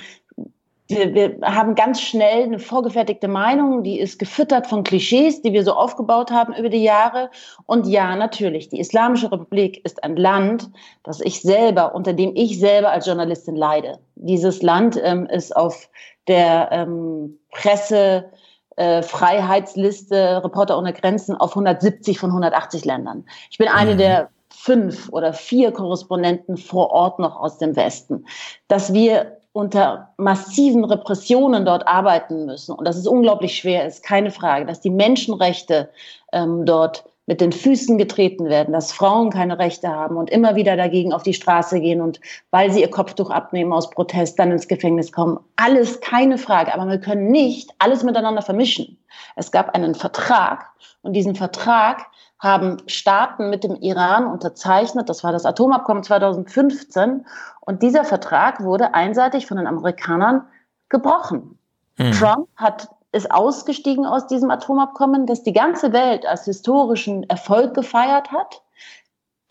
wir, 0.88 1.14
wir 1.14 1.40
haben 1.42 1.74
ganz 1.74 2.00
schnell 2.00 2.44
eine 2.44 2.58
vorgefertigte 2.58 3.26
Meinung, 3.26 3.82
die 3.82 3.98
ist 3.98 4.18
gefüttert 4.18 4.66
von 4.66 4.84
Klischees, 4.84 5.40
die 5.40 5.52
wir 5.52 5.64
so 5.64 5.72
aufgebaut 5.72 6.30
haben 6.30 6.54
über 6.54 6.68
die 6.68 6.82
Jahre. 6.82 7.30
Und 7.64 7.86
ja, 7.86 8.14
natürlich, 8.16 8.68
die 8.68 8.80
Islamische 8.80 9.32
Republik 9.32 9.82
ist 9.84 10.04
ein 10.04 10.16
Land, 10.16 10.70
das 11.02 11.20
ich 11.20 11.40
selber, 11.40 11.94
unter 11.94 12.12
dem 12.12 12.32
ich 12.34 12.58
selber 12.58 12.90
als 12.90 13.06
Journalistin 13.06 13.56
leide. 13.56 13.98
Dieses 14.16 14.60
Land 14.60 15.00
ähm, 15.02 15.26
ist 15.26 15.56
auf 15.56 15.88
der 16.28 16.68
ähm, 16.70 17.38
Presse 17.50 18.30
äh, 18.76 19.02
Freiheitsliste 19.02 20.42
Reporter 20.44 20.76
ohne 20.76 20.92
Grenzen 20.92 21.34
auf 21.36 21.50
170 21.50 22.18
von 22.18 22.30
180 22.30 22.84
Ländern. 22.84 23.24
Ich 23.50 23.56
bin 23.56 23.68
eine 23.68 23.94
mhm. 23.94 23.98
der 23.98 24.30
fünf 24.50 25.08
oder 25.10 25.32
vier 25.32 25.72
Korrespondenten 25.72 26.56
vor 26.56 26.90
Ort 26.90 27.18
noch 27.18 27.36
aus 27.36 27.58
dem 27.58 27.74
Westen. 27.76 28.26
Dass 28.68 28.92
wir 28.92 29.38
unter 29.54 30.12
massiven 30.16 30.84
Repressionen 30.84 31.64
dort 31.64 31.86
arbeiten 31.86 32.44
müssen 32.44 32.74
und 32.74 32.84
dass 32.84 32.96
es 32.96 33.06
unglaublich 33.06 33.56
schwer 33.56 33.86
ist, 33.86 34.02
keine 34.02 34.32
Frage, 34.32 34.66
dass 34.66 34.80
die 34.80 34.90
Menschenrechte 34.90 35.90
ähm, 36.32 36.66
dort 36.66 37.04
mit 37.26 37.40
den 37.40 37.52
Füßen 37.52 37.96
getreten 37.96 38.46
werden, 38.46 38.72
dass 38.72 38.92
Frauen 38.92 39.30
keine 39.30 39.60
Rechte 39.60 39.88
haben 39.88 40.16
und 40.16 40.28
immer 40.28 40.56
wieder 40.56 40.76
dagegen 40.76 41.12
auf 41.12 41.22
die 41.22 41.34
Straße 41.34 41.80
gehen 41.80 42.00
und 42.00 42.20
weil 42.50 42.72
sie 42.72 42.80
ihr 42.80 42.90
Kopftuch 42.90 43.30
abnehmen 43.30 43.72
aus 43.72 43.90
Protest 43.90 44.40
dann 44.40 44.50
ins 44.50 44.66
Gefängnis 44.66 45.12
kommen. 45.12 45.38
Alles 45.54 46.00
keine 46.00 46.36
Frage, 46.36 46.74
aber 46.74 46.88
wir 46.88 46.98
können 46.98 47.30
nicht 47.30 47.70
alles 47.78 48.02
miteinander 48.02 48.42
vermischen. 48.42 48.98
Es 49.36 49.52
gab 49.52 49.72
einen 49.72 49.94
Vertrag 49.94 50.68
und 51.02 51.12
diesen 51.12 51.36
Vertrag 51.36 52.06
haben 52.40 52.76
Staaten 52.86 53.48
mit 53.48 53.64
dem 53.64 53.76
Iran 53.76 54.26
unterzeichnet. 54.26 55.08
Das 55.08 55.24
war 55.24 55.32
das 55.32 55.46
Atomabkommen 55.46 56.02
2015 56.02 57.24
und 57.66 57.82
dieser 57.82 58.04
Vertrag 58.04 58.62
wurde 58.62 58.94
einseitig 58.94 59.46
von 59.46 59.56
den 59.56 59.66
Amerikanern 59.66 60.46
gebrochen. 60.88 61.58
Hm. 61.96 62.12
Trump 62.12 62.48
hat 62.56 62.88
ist 63.14 63.30
ausgestiegen 63.30 64.04
aus 64.04 64.26
diesem 64.26 64.50
Atomabkommen, 64.50 65.26
das 65.26 65.44
die 65.44 65.52
ganze 65.52 65.92
Welt 65.92 66.26
als 66.26 66.46
historischen 66.46 67.22
Erfolg 67.30 67.72
gefeiert 67.72 68.32
hat. 68.32 68.62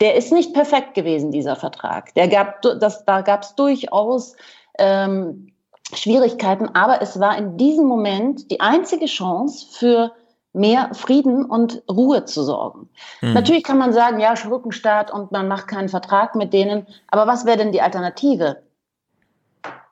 Der 0.00 0.16
ist 0.16 0.32
nicht 0.32 0.52
perfekt 0.52 0.92
gewesen, 0.92 1.30
dieser 1.30 1.56
Vertrag. 1.56 2.14
Der 2.14 2.28
gab, 2.28 2.60
das, 2.60 3.06
da 3.06 3.22
gab 3.22 3.42
es 3.42 3.54
durchaus 3.54 4.36
ähm, 4.78 5.52
Schwierigkeiten, 5.94 6.74
aber 6.74 7.00
es 7.00 7.18
war 7.20 7.38
in 7.38 7.56
diesem 7.56 7.86
Moment 7.86 8.50
die 8.50 8.60
einzige 8.60 9.06
Chance 9.06 9.66
für 9.70 10.12
mehr 10.54 10.90
Frieden 10.94 11.44
und 11.44 11.82
Ruhe 11.90 12.24
zu 12.24 12.42
sorgen. 12.42 12.88
Mhm. 13.20 13.34
Natürlich 13.34 13.64
kann 13.64 13.76
man 13.76 13.92
sagen, 13.92 14.20
ja, 14.20 14.36
Schurkenstaat 14.36 15.10
und 15.10 15.32
man 15.32 15.48
macht 15.48 15.68
keinen 15.68 15.88
Vertrag 15.88 16.34
mit 16.36 16.52
denen, 16.52 16.86
aber 17.08 17.26
was 17.26 17.44
wäre 17.44 17.58
denn 17.58 17.72
die 17.72 17.82
Alternative? 17.82 18.62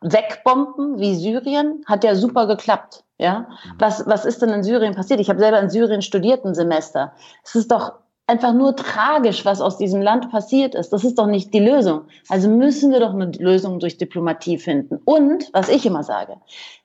Wegbomben 0.00 0.98
wie 0.98 1.14
Syrien 1.14 1.84
hat 1.86 2.04
ja 2.04 2.14
super 2.14 2.46
geklappt. 2.46 3.04
Ja, 3.18 3.46
was, 3.78 4.04
was 4.06 4.24
ist 4.24 4.42
denn 4.42 4.50
in 4.50 4.64
Syrien 4.64 4.94
passiert? 4.94 5.20
Ich 5.20 5.28
habe 5.28 5.38
selber 5.38 5.60
in 5.60 5.70
Syrien 5.70 6.02
studiert 6.02 6.44
ein 6.44 6.54
Semester. 6.54 7.12
Es 7.44 7.54
ist 7.54 7.70
doch 7.70 7.92
einfach 8.26 8.52
nur 8.52 8.74
tragisch, 8.74 9.44
was 9.44 9.60
aus 9.60 9.78
diesem 9.78 10.02
Land 10.02 10.30
passiert 10.30 10.74
ist. 10.74 10.92
Das 10.92 11.04
ist 11.04 11.18
doch 11.18 11.26
nicht 11.26 11.54
die 11.54 11.60
Lösung. 11.60 12.02
Also 12.28 12.48
müssen 12.48 12.90
wir 12.90 12.98
doch 12.98 13.12
eine 13.12 13.26
Lösung 13.26 13.78
durch 13.78 13.96
Diplomatie 13.96 14.58
finden. 14.58 15.00
Und, 15.04 15.50
was 15.52 15.68
ich 15.68 15.86
immer 15.86 16.02
sage, 16.02 16.36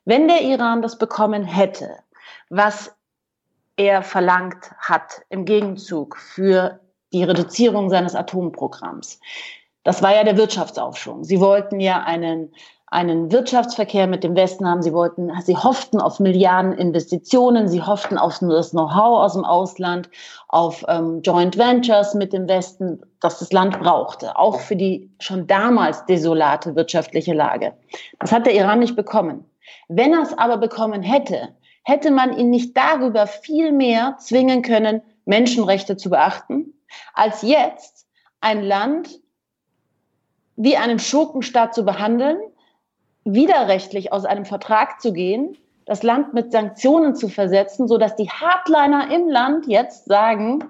wenn 0.05 0.27
der 0.27 0.41
Iran 0.41 0.83
das 0.83 0.97
bekommen 0.99 1.43
hätte, 1.43 1.89
was 2.49 2.96
er 3.77 4.01
verlangt 4.03 4.71
hat 4.79 5.21
im 5.29 5.45
Gegenzug 5.45 6.17
für 6.17 6.79
die 7.13 7.23
Reduzierung 7.23 7.89
seines 7.89 8.15
Atomprogramms, 8.15 9.19
das 9.83 10.01
war 10.03 10.13
ja 10.13 10.25
der 10.25 10.35
Wirtschaftsaufschwung. 10.35 11.23
Sie 11.23 11.39
wollten 11.39 11.79
ja 11.79 12.03
einen 12.03 12.51
einen 12.89 13.33
Wirtschaftsverkehr 13.33 14.07
mit 14.07 14.23
dem 14.23 14.35
Westen 14.35 14.65
haben. 14.67 14.81
Sie 14.81 14.93
wollten, 14.93 15.29
sie 15.41 15.57
hofften 15.57 15.99
auf 15.99 16.19
Milliarden 16.19 16.71
Investitionen, 16.71 17.67
sie 17.67 17.81
hofften 17.81 18.17
auf 18.17 18.39
das 18.39 18.71
Know-how 18.71 19.23
aus 19.23 19.33
dem 19.33 19.43
Ausland, 19.43 20.09
auf 20.47 20.85
ähm, 20.87 21.21
Joint 21.21 21.57
Ventures 21.57 22.13
mit 22.13 22.31
dem 22.31 22.47
Westen, 22.47 23.01
das 23.19 23.39
das 23.39 23.51
Land 23.51 23.79
brauchte, 23.81 24.37
auch 24.37 24.61
für 24.61 24.77
die 24.77 25.11
schon 25.19 25.47
damals 25.47 26.05
desolate 26.05 26.75
wirtschaftliche 26.75 27.33
Lage. 27.33 27.73
Das 28.19 28.31
hat 28.31 28.45
der 28.45 28.55
Iran 28.55 28.79
nicht 28.79 28.95
bekommen. 28.95 29.43
Wenn 29.89 30.13
er 30.13 30.21
es 30.21 30.37
aber 30.37 30.57
bekommen 30.57 31.01
hätte, 31.01 31.49
hätte 31.87 32.11
man 32.11 32.37
ihn 32.37 32.49
nicht 32.49 32.75
darüber 32.75 33.27
viel 33.27 33.71
mehr 33.71 34.17
zwingen 34.19 34.61
können, 34.61 35.01
Menschenrechte 35.23 35.95
zu 35.95 36.09
beachten, 36.09 36.73
als 37.13 37.43
jetzt 37.43 38.05
ein 38.41 38.61
Land 38.61 39.21
wie 40.57 40.75
einen 40.75 40.99
Schurkenstaat 40.99 41.73
zu 41.73 41.85
behandeln, 41.85 42.39
widerrechtlich 43.23 44.11
aus 44.11 44.25
einem 44.25 44.43
Vertrag 44.43 44.99
zu 44.99 45.13
gehen, 45.13 45.57
das 45.85 46.03
Land 46.03 46.33
mit 46.33 46.51
Sanktionen 46.51 47.15
zu 47.15 47.29
versetzen, 47.29 47.87
so 47.87 47.97
dass 47.97 48.17
die 48.17 48.29
Hardliner 48.29 49.09
im 49.09 49.29
Land 49.29 49.65
jetzt 49.67 50.07
sagen, 50.07 50.65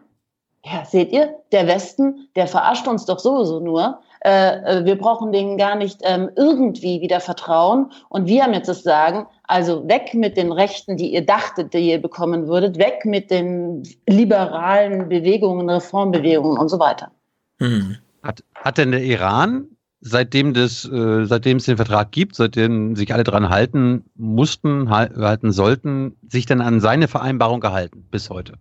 ja, 0.63 0.85
seht 0.85 1.11
ihr, 1.11 1.39
der 1.51 1.65
Westen, 1.65 2.29
der 2.35 2.45
verarscht 2.45 2.87
uns 2.87 3.05
doch 3.05 3.17
sowieso 3.17 3.59
nur. 3.59 4.01
Äh, 4.21 4.79
äh, 4.79 4.85
wir 4.85 4.97
brauchen 4.97 5.31
denen 5.31 5.57
gar 5.57 5.75
nicht 5.75 6.01
ähm, 6.03 6.29
irgendwie 6.35 7.01
wieder 7.01 7.19
vertrauen. 7.19 7.91
Und 8.09 8.27
wir 8.27 8.43
haben 8.43 8.53
jetzt 8.53 8.69
das 8.69 8.83
Sagen, 8.83 9.27
also 9.43 9.87
weg 9.87 10.13
mit 10.13 10.37
den 10.37 10.51
Rechten, 10.51 10.97
die 10.97 11.13
ihr 11.13 11.25
dachtet, 11.25 11.73
die 11.73 11.89
ihr 11.89 12.01
bekommen 12.01 12.47
würdet, 12.47 12.77
weg 12.77 13.05
mit 13.05 13.31
den 13.31 13.83
liberalen 14.07 15.09
Bewegungen, 15.09 15.69
Reformbewegungen 15.69 16.57
und 16.57 16.69
so 16.69 16.79
weiter. 16.79 17.11
Hm. 17.59 17.97
Hat, 18.23 18.43
hat 18.55 18.77
denn 18.77 18.91
der 18.91 19.03
Iran 19.03 19.67
seitdem 20.01 20.53
das, 20.53 20.85
äh, 20.85 21.25
seitdem 21.25 21.57
es 21.57 21.65
den 21.65 21.77
Vertrag 21.77 22.11
gibt, 22.11 22.35
seitdem 22.35 22.95
sich 22.95 23.13
alle 23.13 23.23
dran 23.23 23.49
halten 23.49 24.05
mussten, 24.15 24.89
halten 24.89 25.51
sollten, 25.51 26.15
sich 26.27 26.45
dann 26.45 26.61
an 26.61 26.79
seine 26.79 27.07
Vereinbarung 27.07 27.59
gehalten 27.59 28.05
bis 28.11 28.29
heute? 28.29 28.53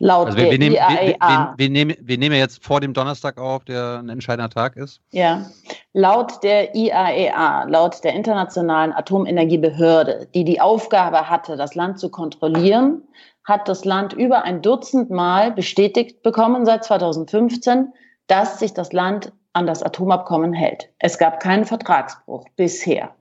Laut 0.00 0.26
also 0.26 0.38
wir, 0.38 0.50
wir, 0.50 0.58
nehmen, 0.58 0.74
wir, 0.74 1.16
wir, 1.20 1.54
wir, 1.56 1.70
nehmen, 1.70 1.96
wir 2.00 2.18
nehmen 2.18 2.34
jetzt 2.34 2.64
vor 2.64 2.80
dem 2.80 2.94
Donnerstag 2.94 3.38
auf, 3.38 3.64
der 3.64 4.00
ein 4.00 4.08
entscheidender 4.08 4.50
Tag 4.50 4.76
ist. 4.76 5.00
Ja, 5.12 5.46
laut 5.92 6.42
der 6.42 6.74
IAEA, 6.74 7.66
e 7.66 7.70
laut 7.70 8.02
der 8.02 8.14
Internationalen 8.14 8.92
Atomenergiebehörde, 8.92 10.26
die 10.34 10.44
die 10.44 10.60
Aufgabe 10.60 11.30
hatte, 11.30 11.56
das 11.56 11.76
Land 11.76 12.00
zu 12.00 12.08
kontrollieren, 12.08 13.02
hat 13.44 13.68
das 13.68 13.84
Land 13.84 14.14
über 14.14 14.42
ein 14.42 14.62
Dutzend 14.62 15.10
Mal 15.10 15.52
bestätigt 15.52 16.22
bekommen 16.22 16.66
seit 16.66 16.82
2015, 16.84 17.92
dass 18.26 18.58
sich 18.58 18.74
das 18.74 18.92
Land 18.92 19.32
an 19.52 19.68
das 19.68 19.84
Atomabkommen 19.84 20.52
hält. 20.52 20.88
Es 20.98 21.18
gab 21.18 21.38
keinen 21.38 21.66
Vertragsbruch 21.66 22.46
bisher. 22.56 23.14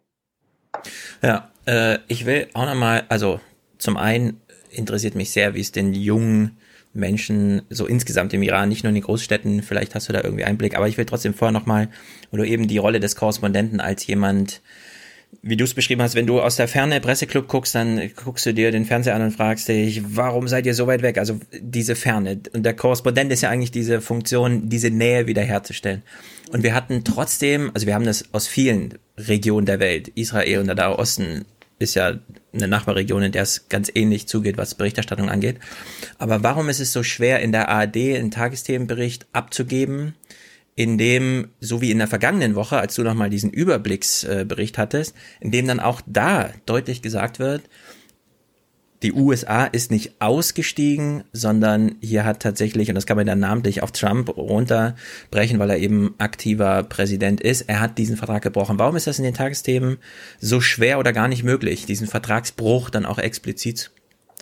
Ja, 1.22 1.50
äh, 1.68 2.00
ich 2.08 2.26
will 2.26 2.48
auch 2.56 2.66
nochmal, 2.66 3.04
also 3.10 3.40
zum 3.78 3.96
einen 3.98 4.42
interessiert 4.72 5.14
mich 5.14 5.32
sehr, 5.32 5.54
wie 5.54 5.62
es 5.62 5.72
den 5.72 5.94
jungen 5.94 6.58
Menschen 6.94 7.64
so 7.70 7.86
insgesamt 7.86 8.34
im 8.34 8.44
Iran, 8.44 8.70
nicht 8.70 8.84
nur 8.84 8.90
in 8.90 8.96
den 8.96 9.04
Großstädten, 9.04 9.64
vielleicht 9.64 9.96
hast 9.96 10.10
du 10.10 10.14
da 10.14 10.22
irgendwie 10.22 10.44
Einblick, 10.44 10.76
aber 10.76 10.88
ich 10.88 10.98
will 10.98 11.06
trotzdem 11.06 11.34
vorher 11.34 11.52
nochmal, 11.52 11.90
du 12.32 12.44
eben 12.44 12.68
die 12.68 12.78
Rolle 12.78 13.00
des 13.00 13.16
Korrespondenten 13.16 13.80
als 13.80 14.06
jemand 14.06 14.62
wie 15.42 15.58
du 15.58 15.64
es 15.64 15.74
beschrieben 15.74 16.02
hast, 16.02 16.16
wenn 16.16 16.28
du 16.28 16.42
aus 16.42 16.58
der 16.58 16.68
Ferne 16.68 17.00
Presseclub 17.00 17.48
guckst, 17.48 17.76
dann 17.76 18.12
guckst 18.16 18.46
du 18.46 18.54
dir 18.54 18.72
den 18.72 18.86
Fernseher 18.86 19.16
an 19.16 19.24
und 19.24 19.32
fragst 19.32 19.68
dich, 19.68 20.02
warum 20.16 20.48
seid 20.48 20.66
ihr 20.66 20.74
so 20.74 20.88
weit 20.88 21.02
weg? 21.02 21.18
Also 21.18 21.40
diese 21.60 21.96
Ferne. 21.96 22.40
Und 22.54 22.64
der 22.64 22.76
Korrespondent 22.76 23.32
ist 23.32 23.42
ja 23.42 23.50
eigentlich 23.50 23.72
diese 23.72 24.02
Funktion, 24.02 24.70
diese 24.70 24.90
Nähe 24.90 25.28
wiederherzustellen. 25.28 26.04
Und 26.52 26.64
wir 26.64 26.76
hatten 26.76 27.04
trotzdem, 27.04 27.72
also 27.74 27.88
wir 27.88 27.96
haben 27.96 28.06
das 28.06 28.26
aus 28.32 28.48
vielen 28.48 29.00
Regionen 29.18 29.66
der 29.66 29.80
Welt, 29.80 30.10
Israel 30.10 30.60
und 30.60 30.68
der 30.68 30.76
Nahe 30.76 31.00
Osten 31.00 31.46
ist 31.80 31.96
ja 31.96 32.20
eine 32.54 32.68
Nachbarregion, 32.68 33.24
in 33.24 33.32
der 33.32 33.44
es 33.44 33.68
ganz 33.70 33.92
ähnlich 33.94 34.28
zugeht, 34.28 34.58
was 34.58 34.76
Berichterstattung 34.76 35.30
angeht. 35.30 35.60
Aber 36.18 36.44
warum 36.44 36.70
ist 36.70 36.80
es 36.80 36.94
so 36.94 37.04
schwer, 37.04 37.40
in 37.40 37.52
der 37.52 37.70
ARD 37.70 37.98
einen 37.98 38.32
Tagesthemenbericht 38.32 39.28
abzugeben? 39.34 40.16
in 40.76 40.98
dem, 40.98 41.50
so 41.60 41.82
wie 41.82 41.92
in 41.92 42.00
der 42.00 42.08
vergangenen 42.08 42.56
Woche, 42.56 42.78
als 42.78 42.96
du 42.96 43.04
nochmal 43.04 43.30
diesen 43.30 43.52
Überblicksbericht 43.52 44.78
hattest, 44.78 45.16
in 45.40 45.52
dem 45.52 45.68
dann 45.68 45.80
auch 45.80 46.02
da 46.08 46.50
deutlich 46.66 47.02
gesagt 47.02 47.40
wird, 47.40 47.62
die 49.04 49.14
USA 49.14 49.66
ist 49.66 49.92
nicht 49.92 50.22
ausgestiegen, 50.22 51.26
sondern 51.34 51.96
hier 52.02 52.24
hat 52.24 52.42
tatsächlich, 52.42 52.90
und 52.90 52.96
das 52.96 53.06
kann 53.06 53.18
man 53.18 53.28
dann 53.28 53.40
namentlich 53.40 53.84
auf 53.84 53.92
Trump 53.92 54.36
runterbrechen, 54.36 55.60
weil 55.60 55.70
er 55.70 55.78
eben 55.78 56.16
aktiver 56.18 56.84
Präsident 56.84 57.42
ist, 57.42 57.62
er 57.64 57.82
hat 57.82 57.98
diesen 57.98 58.16
Vertrag 58.16 58.42
gebrochen. 58.42 58.80
Warum 58.80 58.96
ist 58.96 59.06
das 59.06 59.20
in 59.20 59.26
den 59.26 59.34
Tagesthemen 59.34 59.98
so 60.40 60.62
schwer 60.62 61.00
oder 61.00 61.12
gar 61.12 61.28
nicht 61.28 61.44
möglich, 61.44 61.86
diesen 61.86 62.08
Vertragsbruch 62.08 62.90
dann 62.90 63.06
auch 63.06 63.20
explizit 63.20 63.92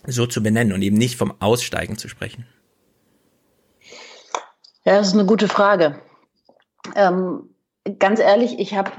so 0.05 0.27
zu 0.27 0.43
benennen 0.43 0.73
und 0.73 0.81
eben 0.83 0.97
nicht 0.97 1.17
vom 1.17 1.33
Aussteigen 1.39 1.97
zu 1.97 2.07
sprechen? 2.07 2.45
Ja, 4.85 4.97
das 4.97 5.07
ist 5.07 5.13
eine 5.13 5.25
gute 5.25 5.47
Frage. 5.47 5.99
Ähm, 6.95 7.49
ganz 7.99 8.19
ehrlich, 8.19 8.59
ich 8.59 8.75
habe 8.75 8.91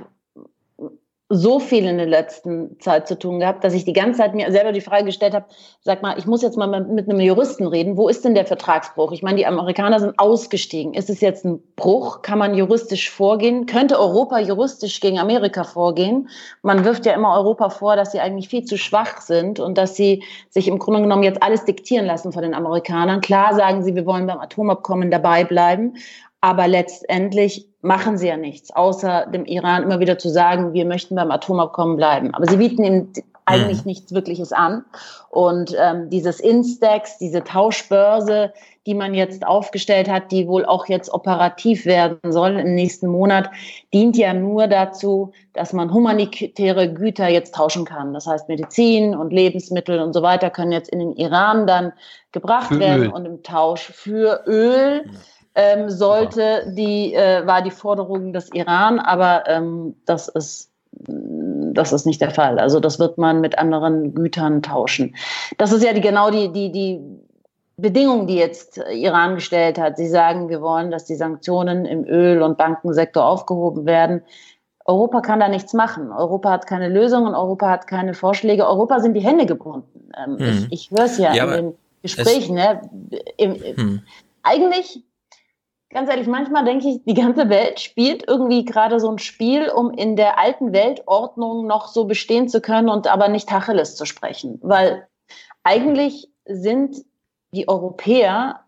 so 1.35 1.59
viel 1.59 1.87
in 1.87 1.97
der 1.97 2.07
letzten 2.07 2.79
Zeit 2.79 3.09
zu 3.09 3.19
tun 3.19 3.41
gehabt, 3.41 3.65
dass 3.65 3.73
ich 3.73 3.85
die 3.85 3.95
ganze 3.95 4.19
Zeit 4.19 4.35
mir 4.35 4.53
selber 4.53 4.73
die 4.73 4.81
Frage 4.83 5.07
gestellt 5.07 5.35
habe, 5.35 5.47
sag 5.81 6.03
mal, 6.03 6.19
ich 6.19 6.27
muss 6.27 6.43
jetzt 6.43 6.59
mal 6.59 6.67
mit 6.67 7.09
einem 7.09 7.21
Juristen 7.21 7.67
reden, 7.67 7.97
wo 7.97 8.09
ist 8.09 8.25
denn 8.25 8.35
der 8.35 8.45
Vertragsbruch? 8.45 9.12
Ich 9.12 9.23
meine, 9.23 9.39
die 9.39 9.47
Amerikaner 9.47 9.99
sind 9.99 10.19
ausgestiegen. 10.19 10.93
Ist 10.93 11.09
es 11.09 11.21
jetzt 11.21 11.45
ein 11.45 11.62
Bruch? 11.75 12.23
Kann 12.23 12.39
man 12.39 12.55
juristisch 12.55 13.11
vorgehen? 13.11 13.67
Könnte 13.67 13.99
Europa 13.99 14.39
juristisch 14.41 15.01
gegen 15.01 15.19
Amerika 15.19 15.65
vorgehen? 15.65 16.29
Man 16.62 16.85
wirft 16.85 17.07
ja 17.07 17.15
immer 17.15 17.35
Europa 17.35 17.71
vor, 17.71 17.97
dass 17.97 18.12
sie 18.12 18.21
eigentlich 18.21 18.49
viel 18.49 18.65
zu 18.65 18.77
schwach 18.77 19.21
sind 19.23 19.59
und 19.59 19.79
dass 19.79 19.97
sie 19.97 20.23
sich 20.51 20.69
im 20.69 20.79
Grunde 20.79 21.01
genommen 21.01 21.23
jetzt 21.23 21.43
alles 21.43 21.65
diktieren 21.65 22.05
lassen 22.05 22.33
von 22.33 22.43
den 22.43 22.55
Amerikanern. 22.55 23.23
Klar 23.23 23.55
sagen 23.55 23.83
sie, 23.83 23.95
wir 23.95 24.05
wollen 24.05 24.27
beim 24.27 24.39
Atomabkommen 24.39 25.11
dabei 25.11 25.45
bleiben, 25.45 25.95
aber 26.43 26.69
letztendlich 26.69 27.69
machen 27.83 28.19
sie 28.19 28.27
ja 28.27 28.37
nichts, 28.37 28.73
außer 28.73 29.27
dem 29.27 29.45
Iran 29.47 29.85
immer 29.85 30.01
wieder 30.01 30.19
zu 30.19 30.29
sagen, 30.29 30.75
wir 30.75 30.85
möchten 30.85 31.15
beim 31.15 31.31
Atomabkommen 31.31 31.97
bleiben. 31.97 32.35
Aber 32.35 32.47
sie 32.47 32.57
bieten 32.57 32.85
ihm 32.85 33.13
eigentlich 33.45 33.85
mhm. 33.85 33.87
nichts 33.87 34.13
Wirkliches 34.13 34.53
an. 34.53 34.85
Und 35.31 35.75
ähm, 35.81 36.11
dieses 36.11 36.41
Instex, 36.41 37.19
diese 37.19 37.45
Tauschbörse, 37.45 38.53
die 38.87 38.95
man 38.95 39.15
jetzt 39.15 39.47
aufgestellt 39.47 40.11
hat, 40.11 40.33
die 40.33 40.49
wohl 40.49 40.65
auch 40.65 40.87
jetzt 40.87 41.15
operativ 41.15 41.87
werden 41.87 42.33
soll 42.33 42.59
im 42.59 42.75
nächsten 42.75 43.07
Monat, 43.07 43.49
dient 43.95 44.17
ja 44.17 44.35
nur 44.35 44.67
dazu, 44.67 45.33
dass 45.53 45.73
man 45.73 45.93
humanitäre 45.93 46.93
Güter 46.93 47.29
jetzt 47.29 47.55
tauschen 47.55 47.85
kann. 47.85 48.15
Das 48.15 48.27
heißt, 48.27 48.49
Medizin 48.49 49.15
und 49.15 49.33
Lebensmittel 49.33 50.01
und 50.01 50.13
so 50.13 50.23
weiter 50.23 50.51
können 50.51 50.73
jetzt 50.73 50.91
in 50.91 50.99
den 50.99 51.13
Iran 51.13 51.69
dann 51.69 51.93
gebracht 52.33 52.69
für 52.69 52.81
werden 52.81 53.05
Öl. 53.05 53.11
und 53.11 53.27
im 53.27 53.43
Tausch 53.45 53.83
für 53.83 54.43
Öl. 54.47 55.05
Ähm, 55.54 55.90
sollte 55.90 56.73
die, 56.75 57.12
äh, 57.14 57.47
war 57.47 57.61
die 57.61 57.71
Forderung 57.71 58.32
des 58.32 58.50
Iran, 58.54 58.99
aber 58.99 59.44
ähm, 59.49 59.94
das 60.06 60.28
ist 60.28 60.73
das 60.94 61.92
ist 61.92 62.06
nicht 62.06 62.21
der 62.21 62.30
Fall. 62.30 62.59
Also 62.59 62.80
das 62.80 62.99
wird 62.99 63.18
man 63.18 63.40
mit 63.40 63.59
anderen 63.59 64.14
Gütern 64.14 64.62
tauschen. 64.62 65.14
Das 65.59 65.73
ist 65.73 65.82
ja 65.82 65.92
die, 65.92 66.00
genau 66.00 66.30
die, 66.30 66.52
die, 66.52 66.71
die 66.71 67.00
Bedingung, 67.76 68.26
die 68.26 68.37
jetzt 68.37 68.78
Iran 68.92 69.37
gestellt 69.37 69.78
hat. 69.78 69.97
Sie 69.97 70.09
sagen, 70.09 70.49
wir 70.49 70.61
wollen, 70.61 70.90
dass 70.90 71.06
die 71.06 71.14
Sanktionen 71.14 71.87
im 71.87 72.04
Öl- 72.04 72.42
und 72.42 72.59
Bankensektor 72.59 73.25
aufgehoben 73.25 73.87
werden. 73.87 74.23
Europa 74.85 75.21
kann 75.21 75.40
da 75.40 75.49
nichts 75.49 75.73
machen. 75.73 76.11
Europa 76.12 76.50
hat 76.50 76.66
keine 76.66 76.88
Lösungen, 76.88 77.35
Europa 77.35 77.71
hat 77.71 77.87
keine 77.87 78.14
Vorschläge. 78.14 78.66
Europa 78.66 79.00
sind 79.00 79.14
die 79.14 79.21
Hände 79.21 79.47
gebunden. 79.47 80.11
Ähm, 80.16 80.38
hm. 80.38 80.66
Ich, 80.71 80.73
ich 80.73 80.90
höre 80.90 81.04
es 81.04 81.18
ja, 81.18 81.32
ja, 81.32 81.44
in 81.54 81.66
den 81.66 81.75
Gesprächen. 82.02 82.56
Ne? 82.56 82.82
Im, 83.38 83.54
hm. 83.54 84.02
Eigentlich 84.42 85.02
ganz 85.93 86.09
ehrlich, 86.11 86.27
manchmal 86.27 86.65
denke 86.65 86.89
ich, 86.89 87.05
die 87.05 87.15
ganze 87.15 87.49
Welt 87.49 87.81
spielt 87.81 88.27
irgendwie 88.27 88.65
gerade 88.65 89.01
so 89.01 89.11
ein 89.11 89.19
Spiel, 89.19 89.69
um 89.69 89.91
in 89.91 90.17
der 90.17 90.39
alten 90.39 90.73
Weltordnung 90.73 91.67
noch 91.67 91.89
so 91.89 92.05
bestehen 92.05 92.49
zu 92.49 92.61
können 92.61 92.89
und 92.89 93.07
aber 93.07 93.29
nicht 93.29 93.49
Tacheles 93.49 93.97
zu 93.97 94.05
sprechen. 94.05 94.59
Weil 94.63 95.07
eigentlich 95.65 96.29
sind 96.47 96.97
die 97.55 97.69
Europäer 97.69 98.61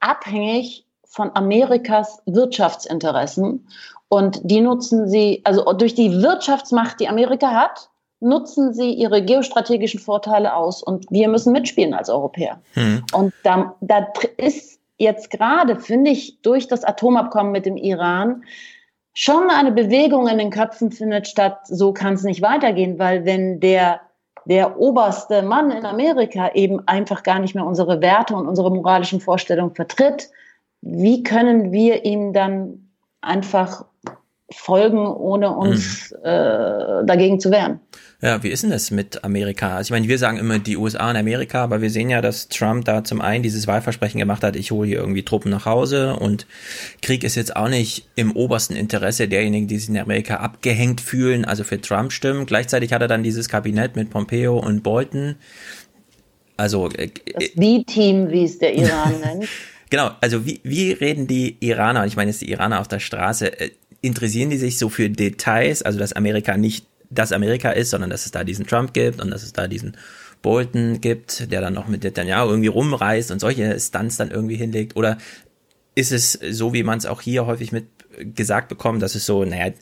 abhängig 0.00 0.84
von 1.04 1.30
Amerikas 1.34 2.20
Wirtschaftsinteressen 2.26 3.66
und 4.08 4.40
die 4.44 4.60
nutzen 4.60 5.08
sie, 5.08 5.40
also 5.44 5.72
durch 5.72 5.94
die 5.94 6.22
Wirtschaftsmacht, 6.22 7.00
die 7.00 7.08
Amerika 7.08 7.50
hat, 7.50 7.88
nutzen 8.20 8.72
sie 8.72 8.92
ihre 8.92 9.22
geostrategischen 9.22 10.00
Vorteile 10.00 10.54
aus 10.54 10.82
und 10.82 11.06
wir 11.10 11.28
müssen 11.28 11.52
mitspielen 11.52 11.94
als 11.94 12.08
Europäer. 12.08 12.60
Hm. 12.72 13.04
Und 13.12 13.32
da, 13.42 13.74
da 13.80 14.06
ist 14.36 14.80
jetzt 14.98 15.30
gerade, 15.30 15.78
finde 15.78 16.10
ich, 16.10 16.40
durch 16.42 16.68
das 16.68 16.84
Atomabkommen 16.84 17.52
mit 17.52 17.66
dem 17.66 17.76
Iran 17.76 18.44
schon 19.12 19.50
eine 19.50 19.72
Bewegung 19.72 20.28
in 20.28 20.38
den 20.38 20.50
Köpfen 20.50 20.90
findet 20.92 21.26
statt, 21.26 21.60
so 21.64 21.92
kann 21.92 22.14
es 22.14 22.22
nicht 22.22 22.42
weitergehen, 22.42 22.98
weil 22.98 23.24
wenn 23.24 23.60
der, 23.60 24.00
der 24.44 24.78
oberste 24.78 25.42
Mann 25.42 25.70
in 25.70 25.86
Amerika 25.86 26.50
eben 26.54 26.86
einfach 26.86 27.22
gar 27.22 27.38
nicht 27.38 27.54
mehr 27.54 27.64
unsere 27.64 28.00
Werte 28.02 28.36
und 28.36 28.46
unsere 28.46 28.70
moralischen 28.70 29.20
Vorstellungen 29.20 29.74
vertritt, 29.74 30.30
wie 30.82 31.22
können 31.22 31.72
wir 31.72 32.04
ihm 32.04 32.32
dann 32.32 32.90
einfach 33.22 33.86
folgen, 34.52 35.06
ohne 35.06 35.56
uns 35.56 36.12
mhm. 36.12 36.24
äh, 36.24 37.04
dagegen 37.04 37.40
zu 37.40 37.50
wehren? 37.50 37.80
Ja, 38.22 38.42
wie 38.42 38.48
ist 38.48 38.62
denn 38.62 38.70
das 38.70 38.90
mit 38.90 39.24
Amerika? 39.24 39.76
Also 39.76 39.88
ich 39.88 39.90
meine, 39.90 40.08
wir 40.08 40.18
sagen 40.18 40.38
immer 40.38 40.58
die 40.58 40.78
USA 40.78 41.10
und 41.10 41.16
Amerika, 41.16 41.62
aber 41.62 41.82
wir 41.82 41.90
sehen 41.90 42.08
ja, 42.08 42.22
dass 42.22 42.48
Trump 42.48 42.86
da 42.86 43.04
zum 43.04 43.20
einen 43.20 43.42
dieses 43.42 43.66
Wahlversprechen 43.66 44.18
gemacht 44.18 44.42
hat, 44.42 44.56
ich 44.56 44.70
hole 44.70 44.88
hier 44.88 44.98
irgendwie 44.98 45.22
Truppen 45.22 45.50
nach 45.50 45.66
Hause 45.66 46.16
und 46.16 46.46
Krieg 47.02 47.24
ist 47.24 47.34
jetzt 47.34 47.54
auch 47.54 47.68
nicht 47.68 48.08
im 48.14 48.32
obersten 48.32 48.74
Interesse 48.74 49.28
derjenigen, 49.28 49.68
die 49.68 49.78
sich 49.78 49.90
in 49.90 49.98
Amerika 49.98 50.36
abgehängt 50.36 51.02
fühlen, 51.02 51.44
also 51.44 51.62
für 51.62 51.78
Trump 51.78 52.10
stimmen. 52.10 52.46
Gleichzeitig 52.46 52.94
hat 52.94 53.02
er 53.02 53.08
dann 53.08 53.22
dieses 53.22 53.50
Kabinett 53.50 53.96
mit 53.96 54.08
Pompeo 54.08 54.58
und 54.58 54.82
Bolton. 54.82 55.36
Also 56.56 56.88
äh, 56.92 57.10
das 57.34 57.50
B-Team, 57.50 58.30
wie 58.30 58.44
es 58.44 58.58
der 58.58 58.74
Iran 58.74 59.20
nennt. 59.24 59.46
Genau, 59.90 60.10
also 60.22 60.46
wie, 60.46 60.60
wie 60.64 60.92
reden 60.92 61.26
die 61.26 61.58
Iraner, 61.60 62.00
und 62.00 62.08
ich 62.08 62.16
meine 62.16 62.30
jetzt 62.30 62.40
die 62.40 62.50
Iraner 62.50 62.80
auf 62.80 62.88
der 62.88 62.98
Straße, 62.98 63.60
äh, 63.60 63.70
interessieren 64.00 64.48
die 64.48 64.56
sich 64.56 64.78
so 64.78 64.88
für 64.88 65.10
Details, 65.10 65.82
also 65.82 65.98
dass 65.98 66.14
Amerika 66.14 66.56
nicht 66.56 66.86
das 67.10 67.32
Amerika 67.32 67.70
ist, 67.70 67.90
sondern 67.90 68.10
dass 68.10 68.26
es 68.26 68.32
da 68.32 68.44
diesen 68.44 68.66
Trump 68.66 68.92
gibt 68.92 69.20
und 69.20 69.30
dass 69.30 69.42
es 69.42 69.52
da 69.52 69.68
diesen 69.68 69.96
Bolton 70.42 71.00
gibt, 71.00 71.50
der 71.50 71.60
dann 71.60 71.74
noch 71.74 71.88
mit 71.88 72.04
Netanyahu 72.04 72.48
irgendwie 72.48 72.68
rumreist 72.68 73.30
und 73.30 73.40
solche 73.40 73.78
Stunts 73.80 74.16
dann 74.16 74.30
irgendwie 74.30 74.56
hinlegt? 74.56 74.96
Oder 74.96 75.18
ist 75.94 76.12
es 76.12 76.32
so, 76.32 76.72
wie 76.72 76.82
man 76.82 76.98
es 76.98 77.06
auch 77.06 77.20
hier 77.20 77.46
häufig 77.46 77.72
mit 77.72 77.86
gesagt 78.34 78.68
bekommt, 78.68 79.02
dass 79.02 79.14
es 79.14 79.26
so, 79.26 79.44
naja, 79.44 79.72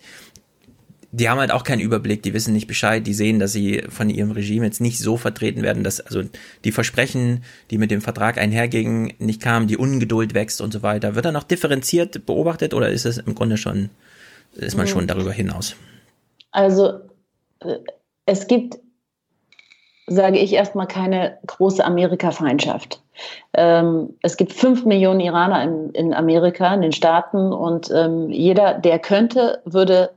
die 1.13 1.29
haben 1.29 1.39
halt 1.39 1.53
auch 1.53 1.63
keinen 1.63 1.81
Überblick, 1.81 2.25
die 2.25 2.35
wissen 2.35 2.53
nicht 2.53 2.67
Bescheid, 2.67 3.07
die 3.07 3.15
sehen, 3.15 3.39
dass 3.39 3.53
sie 3.53 3.85
von 3.89 4.11
ihrem 4.11 4.33
Regime 4.33 4.67
jetzt 4.67 4.81
nicht 4.81 4.99
so 4.99 5.17
vertreten 5.17 5.63
werden, 5.63 5.85
dass 5.85 6.01
also 6.01 6.23
die 6.65 6.73
Versprechen, 6.73 7.45
die 7.71 7.79
mit 7.79 7.93
dem 7.93 8.01
Vertrag 8.01 8.37
einhergingen, 8.37 9.13
nicht 9.19 9.41
kamen, 9.41 9.69
die 9.69 9.77
Ungeduld 9.77 10.35
wächst 10.35 10.61
und 10.61 10.73
so 10.73 10.83
weiter. 10.83 11.15
Wird 11.15 11.25
da 11.25 11.31
noch 11.31 11.45
differenziert 11.45 12.27
beobachtet 12.27 12.75
oder 12.75 12.89
ist 12.89 13.07
es 13.07 13.19
im 13.19 13.37
Grunde 13.37 13.59
schon, 13.59 13.91
ist 14.55 14.77
man 14.77 14.87
mhm. 14.87 14.91
schon 14.91 15.07
darüber 15.07 15.31
hinaus? 15.31 15.77
Also 16.51 17.01
es 18.27 18.47
gibt, 18.47 18.79
sage 20.07 20.39
ich 20.39 20.53
erstmal, 20.53 20.87
keine 20.87 21.39
große 21.47 21.85
Amerika-Feindschaft. 21.85 23.03
Ähm, 23.55 24.17
es 24.23 24.37
gibt 24.37 24.53
fünf 24.53 24.85
Millionen 24.85 25.21
Iraner 25.21 25.63
in, 25.63 25.91
in, 25.91 26.15
Amerika, 26.15 26.75
in 26.75 26.83
den 26.83 26.93
Staaten, 26.93 27.53
und 27.53 27.91
ähm, 27.91 28.31
jeder, 28.31 28.75
der 28.75 28.99
könnte, 28.99 29.63
würde 29.65 30.11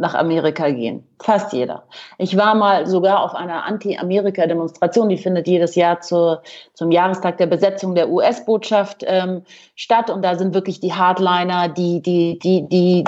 nach 0.00 0.14
Amerika 0.14 0.70
gehen. 0.70 1.06
Fast 1.22 1.52
jeder. 1.52 1.82
Ich 2.18 2.36
war 2.36 2.54
mal 2.54 2.86
sogar 2.86 3.22
auf 3.22 3.34
einer 3.34 3.64
Anti-Amerika-Demonstration, 3.64 5.10
die 5.10 5.18
findet 5.18 5.46
jedes 5.46 5.74
Jahr 5.74 6.00
zur, 6.00 6.42
zum 6.72 6.90
Jahrestag 6.90 7.36
der 7.36 7.46
Besetzung 7.46 7.94
der 7.94 8.08
US-Botschaft 8.08 9.04
ähm, 9.06 9.42
statt. 9.74 10.08
Und 10.08 10.24
da 10.24 10.36
sind 10.36 10.54
wirklich 10.54 10.80
die 10.80 10.94
Hardliner, 10.94 11.68
die, 11.68 12.00
die, 12.00 12.38
die, 12.38 12.66
die 12.68 13.04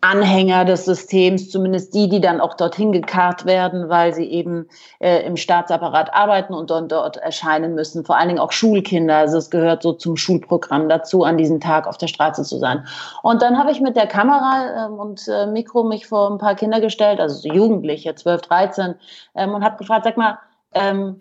Anhänger 0.00 0.64
des 0.64 0.86
Systems, 0.86 1.50
zumindest 1.50 1.94
die, 1.94 2.08
die 2.08 2.22
dann 2.22 2.40
auch 2.40 2.54
dorthin 2.54 2.92
gekarrt 2.92 3.44
werden, 3.44 3.90
weil 3.90 4.14
sie 4.14 4.24
eben 4.24 4.66
äh, 4.98 5.26
im 5.26 5.36
Staatsapparat 5.36 6.14
arbeiten 6.14 6.54
und 6.54 6.70
dort, 6.70 6.90
dort 6.90 7.16
erscheinen 7.18 7.74
müssen. 7.74 8.06
Vor 8.06 8.16
allen 8.16 8.28
Dingen 8.28 8.40
auch 8.40 8.52
Schulkinder. 8.52 9.16
Also 9.16 9.36
es 9.36 9.50
gehört 9.50 9.82
so 9.82 9.92
zum 9.92 10.16
Schulprogramm 10.16 10.88
dazu, 10.88 11.24
an 11.24 11.36
diesem 11.36 11.60
Tag 11.60 11.86
auf 11.86 11.98
der 11.98 12.06
Straße 12.06 12.44
zu 12.44 12.58
sein. 12.58 12.86
Und 13.22 13.42
dann 13.42 13.58
habe 13.58 13.70
ich 13.70 13.82
mit 13.82 13.94
der 13.94 14.06
Kamera 14.06 14.86
ähm, 14.86 14.94
und 14.94 15.28
äh, 15.28 15.46
Mikro 15.46 15.82
mich 15.82 16.06
vor 16.06 16.29
ein 16.30 16.38
paar 16.38 16.54
Kinder 16.54 16.80
gestellt, 16.80 17.20
also 17.20 17.36
so 17.36 17.52
Jugendliche, 17.52 18.14
12, 18.14 18.42
13, 18.42 18.94
ähm, 19.34 19.54
und 19.54 19.64
habe 19.64 19.76
gefragt, 19.76 20.04
sag 20.04 20.16
mal, 20.16 20.38
ähm, 20.72 21.20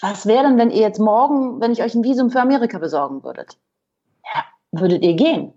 was 0.00 0.26
wäre 0.26 0.44
denn, 0.44 0.58
wenn 0.58 0.70
ihr 0.70 0.82
jetzt 0.82 1.00
morgen, 1.00 1.60
wenn 1.60 1.72
ich 1.72 1.82
euch 1.82 1.94
ein 1.94 2.04
Visum 2.04 2.30
für 2.30 2.40
Amerika 2.40 2.78
besorgen 2.78 3.24
würdet? 3.24 3.56
Ja, 4.24 4.44
würdet 4.72 5.02
ihr 5.02 5.14
gehen? 5.14 5.52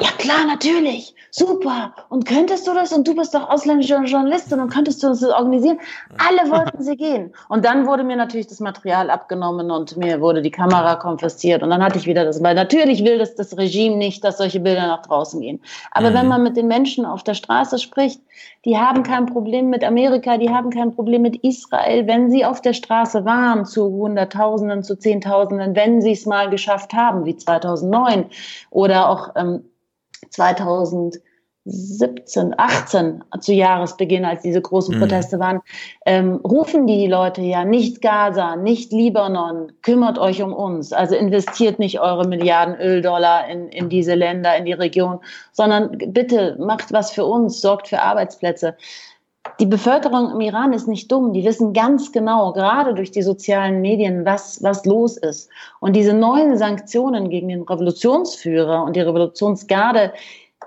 Ja 0.00 0.08
klar, 0.18 0.44
natürlich, 0.44 1.14
super. 1.30 1.94
Und 2.08 2.26
könntest 2.26 2.66
du 2.66 2.74
das? 2.74 2.92
Und 2.92 3.06
du 3.06 3.14
bist 3.14 3.32
doch 3.32 3.48
ausländische 3.48 3.94
Journalistin 3.94 4.58
und 4.58 4.68
könntest 4.68 5.00
du 5.04 5.06
das 5.06 5.22
organisieren? 5.22 5.78
Alle 6.18 6.50
wollten 6.50 6.82
sie 6.82 6.96
gehen. 6.96 7.32
Und 7.48 7.64
dann 7.64 7.86
wurde 7.86 8.02
mir 8.02 8.16
natürlich 8.16 8.48
das 8.48 8.58
Material 8.58 9.08
abgenommen 9.08 9.70
und 9.70 9.96
mir 9.96 10.20
wurde 10.20 10.42
die 10.42 10.50
Kamera 10.50 10.96
konfisziert. 10.96 11.62
Und 11.62 11.70
dann 11.70 11.80
hatte 11.80 11.96
ich 11.96 12.08
wieder 12.08 12.24
das, 12.24 12.42
weil 12.42 12.56
natürlich 12.56 13.04
will 13.04 13.18
das 13.18 13.36
das 13.36 13.56
Regime 13.56 13.94
nicht, 13.94 14.24
dass 14.24 14.38
solche 14.38 14.58
Bilder 14.58 14.88
nach 14.88 15.02
draußen 15.02 15.40
gehen. 15.40 15.60
Aber 15.92 16.10
mhm. 16.10 16.14
wenn 16.14 16.26
man 16.26 16.42
mit 16.42 16.56
den 16.56 16.66
Menschen 16.66 17.06
auf 17.06 17.22
der 17.22 17.34
Straße 17.34 17.78
spricht, 17.78 18.20
die 18.64 18.76
haben 18.76 19.04
kein 19.04 19.26
Problem 19.26 19.70
mit 19.70 19.84
Amerika, 19.84 20.38
die 20.38 20.50
haben 20.50 20.70
kein 20.70 20.92
Problem 20.92 21.22
mit 21.22 21.36
Israel. 21.44 22.08
Wenn 22.08 22.32
sie 22.32 22.44
auf 22.44 22.60
der 22.60 22.72
Straße 22.72 23.24
waren 23.24 23.64
zu 23.64 23.84
Hunderttausenden, 23.84 24.82
zu 24.82 24.98
Zehntausenden, 24.98 25.76
wenn 25.76 26.02
sie 26.02 26.12
es 26.12 26.26
mal 26.26 26.50
geschafft 26.50 26.94
haben, 26.94 27.26
wie 27.26 27.36
2009 27.36 28.26
oder 28.70 29.08
auch 29.08 29.30
ähm, 29.36 29.62
2017, 30.30 31.22
18 32.56 33.24
zu 33.40 33.52
Jahresbeginn, 33.52 34.24
als 34.24 34.42
diese 34.42 34.60
großen 34.60 34.96
mhm. 34.96 35.00
Proteste 35.00 35.38
waren, 35.38 35.60
ähm, 36.06 36.36
rufen 36.36 36.86
die 36.86 37.06
Leute 37.06 37.42
ja 37.42 37.64
nicht 37.64 38.02
Gaza, 38.02 38.56
nicht 38.56 38.92
Libanon, 38.92 39.72
kümmert 39.82 40.18
euch 40.18 40.42
um 40.42 40.52
uns. 40.52 40.92
Also 40.92 41.14
investiert 41.14 41.78
nicht 41.78 42.00
eure 42.00 42.26
Milliarden 42.26 42.76
Öldollar 42.76 43.48
in, 43.48 43.68
in 43.68 43.88
diese 43.88 44.14
Länder, 44.14 44.56
in 44.56 44.64
die 44.64 44.72
Region, 44.72 45.20
sondern 45.52 45.96
bitte 45.98 46.56
macht 46.58 46.92
was 46.92 47.10
für 47.10 47.24
uns, 47.24 47.60
sorgt 47.60 47.88
für 47.88 48.02
Arbeitsplätze. 48.02 48.76
Die 49.60 49.66
Bevölkerung 49.66 50.32
im 50.32 50.40
Iran 50.40 50.72
ist 50.72 50.88
nicht 50.88 51.12
dumm. 51.12 51.32
Die 51.32 51.44
wissen 51.44 51.72
ganz 51.72 52.12
genau, 52.12 52.52
gerade 52.52 52.94
durch 52.94 53.10
die 53.10 53.22
sozialen 53.22 53.80
Medien, 53.80 54.24
was, 54.24 54.62
was 54.62 54.84
los 54.84 55.16
ist. 55.16 55.50
Und 55.80 55.94
diese 55.94 56.14
neuen 56.14 56.56
Sanktionen 56.56 57.28
gegen 57.28 57.48
den 57.48 57.62
Revolutionsführer 57.62 58.82
und 58.82 58.96
die 58.96 59.00
Revolutionsgarde 59.00 60.12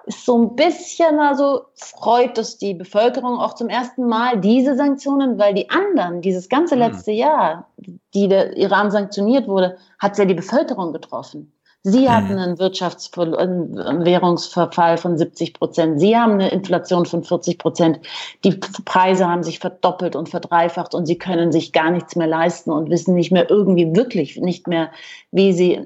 ist 0.06 0.26
so 0.26 0.38
ein 0.38 0.56
bisschen, 0.56 1.20
also 1.20 1.66
freut 1.76 2.38
es 2.38 2.58
die 2.58 2.74
Bevölkerung 2.74 3.40
auch 3.40 3.56
zum 3.56 3.68
ersten 3.68 4.08
Mal 4.08 4.40
diese 4.40 4.76
Sanktionen, 4.76 5.38
weil 5.38 5.54
die 5.54 5.70
anderen, 5.70 6.22
dieses 6.22 6.48
ganze 6.48 6.76
hm. 6.76 6.82
letzte 6.82 7.12
Jahr, 7.12 7.68
die 8.14 8.28
der 8.28 8.56
Iran 8.56 8.92
sanktioniert 8.92 9.48
wurde, 9.48 9.78
hat 10.00 10.18
ja 10.18 10.26
die 10.26 10.34
Bevölkerung 10.34 10.94
getroffen. 10.94 11.52
Sie 11.90 12.10
hatten 12.10 12.34
mhm. 12.34 12.40
einen 12.40 12.60
Wirtschaftsver 12.60 13.40
einen 13.40 14.04
Währungsverfall 14.04 14.98
von 14.98 15.18
70 15.18 15.54
Prozent. 15.54 16.02
Sie 16.02 16.18
haben 16.18 16.34
eine 16.34 16.50
Inflation 16.50 17.06
von 17.06 17.24
40 17.24 17.58
Prozent. 17.58 18.02
Die 18.44 18.60
Preise 18.84 19.26
haben 19.26 19.42
sich 19.42 19.60
verdoppelt 19.60 20.18
und 20.18 20.28
verdreifacht 20.28 20.94
und 20.94 21.06
sie 21.06 21.18
können 21.18 21.54
sich 21.54 21.72
gar 21.72 21.90
nichts 21.90 22.18
mehr 22.18 22.28
leisten 22.28 22.72
und 22.72 22.90
wissen 22.90 23.16
nicht 23.16 23.32
mehr 23.32 23.50
irgendwie 23.50 23.96
wirklich 23.96 24.36
nicht 24.36 24.68
mehr, 24.68 24.92
wie 25.32 25.54
sie 25.54 25.80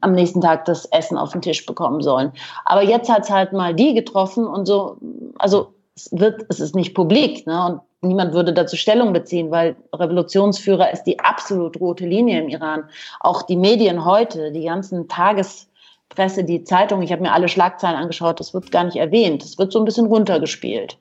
am 0.00 0.12
nächsten 0.12 0.40
Tag 0.40 0.64
das 0.64 0.86
Essen 0.86 1.16
auf 1.16 1.30
den 1.30 1.42
Tisch 1.42 1.64
bekommen 1.64 2.02
sollen. 2.02 2.32
Aber 2.64 2.82
jetzt 2.82 3.08
hat 3.08 3.22
es 3.22 3.30
halt 3.30 3.52
mal 3.52 3.72
die 3.72 3.94
getroffen 3.94 4.48
und 4.48 4.66
so, 4.66 4.96
also 5.38 5.74
es 5.94 6.08
wird, 6.10 6.44
es 6.48 6.58
ist 6.58 6.74
nicht 6.74 6.92
publik, 6.92 7.46
ne? 7.46 7.66
Und 7.66 7.80
niemand 8.00 8.32
würde 8.32 8.52
dazu 8.52 8.76
Stellung 8.76 9.12
beziehen, 9.12 9.50
weil 9.50 9.76
Revolutionsführer 9.92 10.92
ist 10.92 11.04
die 11.04 11.18
absolut 11.18 11.80
rote 11.80 12.06
Linie 12.06 12.40
im 12.40 12.48
Iran. 12.48 12.84
Auch 13.20 13.42
die 13.42 13.56
Medien 13.56 14.04
heute, 14.04 14.52
die 14.52 14.64
ganzen 14.64 15.08
Tagespresse, 15.08 16.44
die 16.44 16.64
Zeitung, 16.64 17.02
ich 17.02 17.12
habe 17.12 17.22
mir 17.22 17.32
alle 17.32 17.48
Schlagzeilen 17.48 17.96
angeschaut, 17.96 18.40
das 18.40 18.54
wird 18.54 18.70
gar 18.70 18.84
nicht 18.84 18.96
erwähnt. 18.96 19.42
Das 19.42 19.58
wird 19.58 19.72
so 19.72 19.78
ein 19.78 19.84
bisschen 19.84 20.06
runtergespielt. 20.06 20.98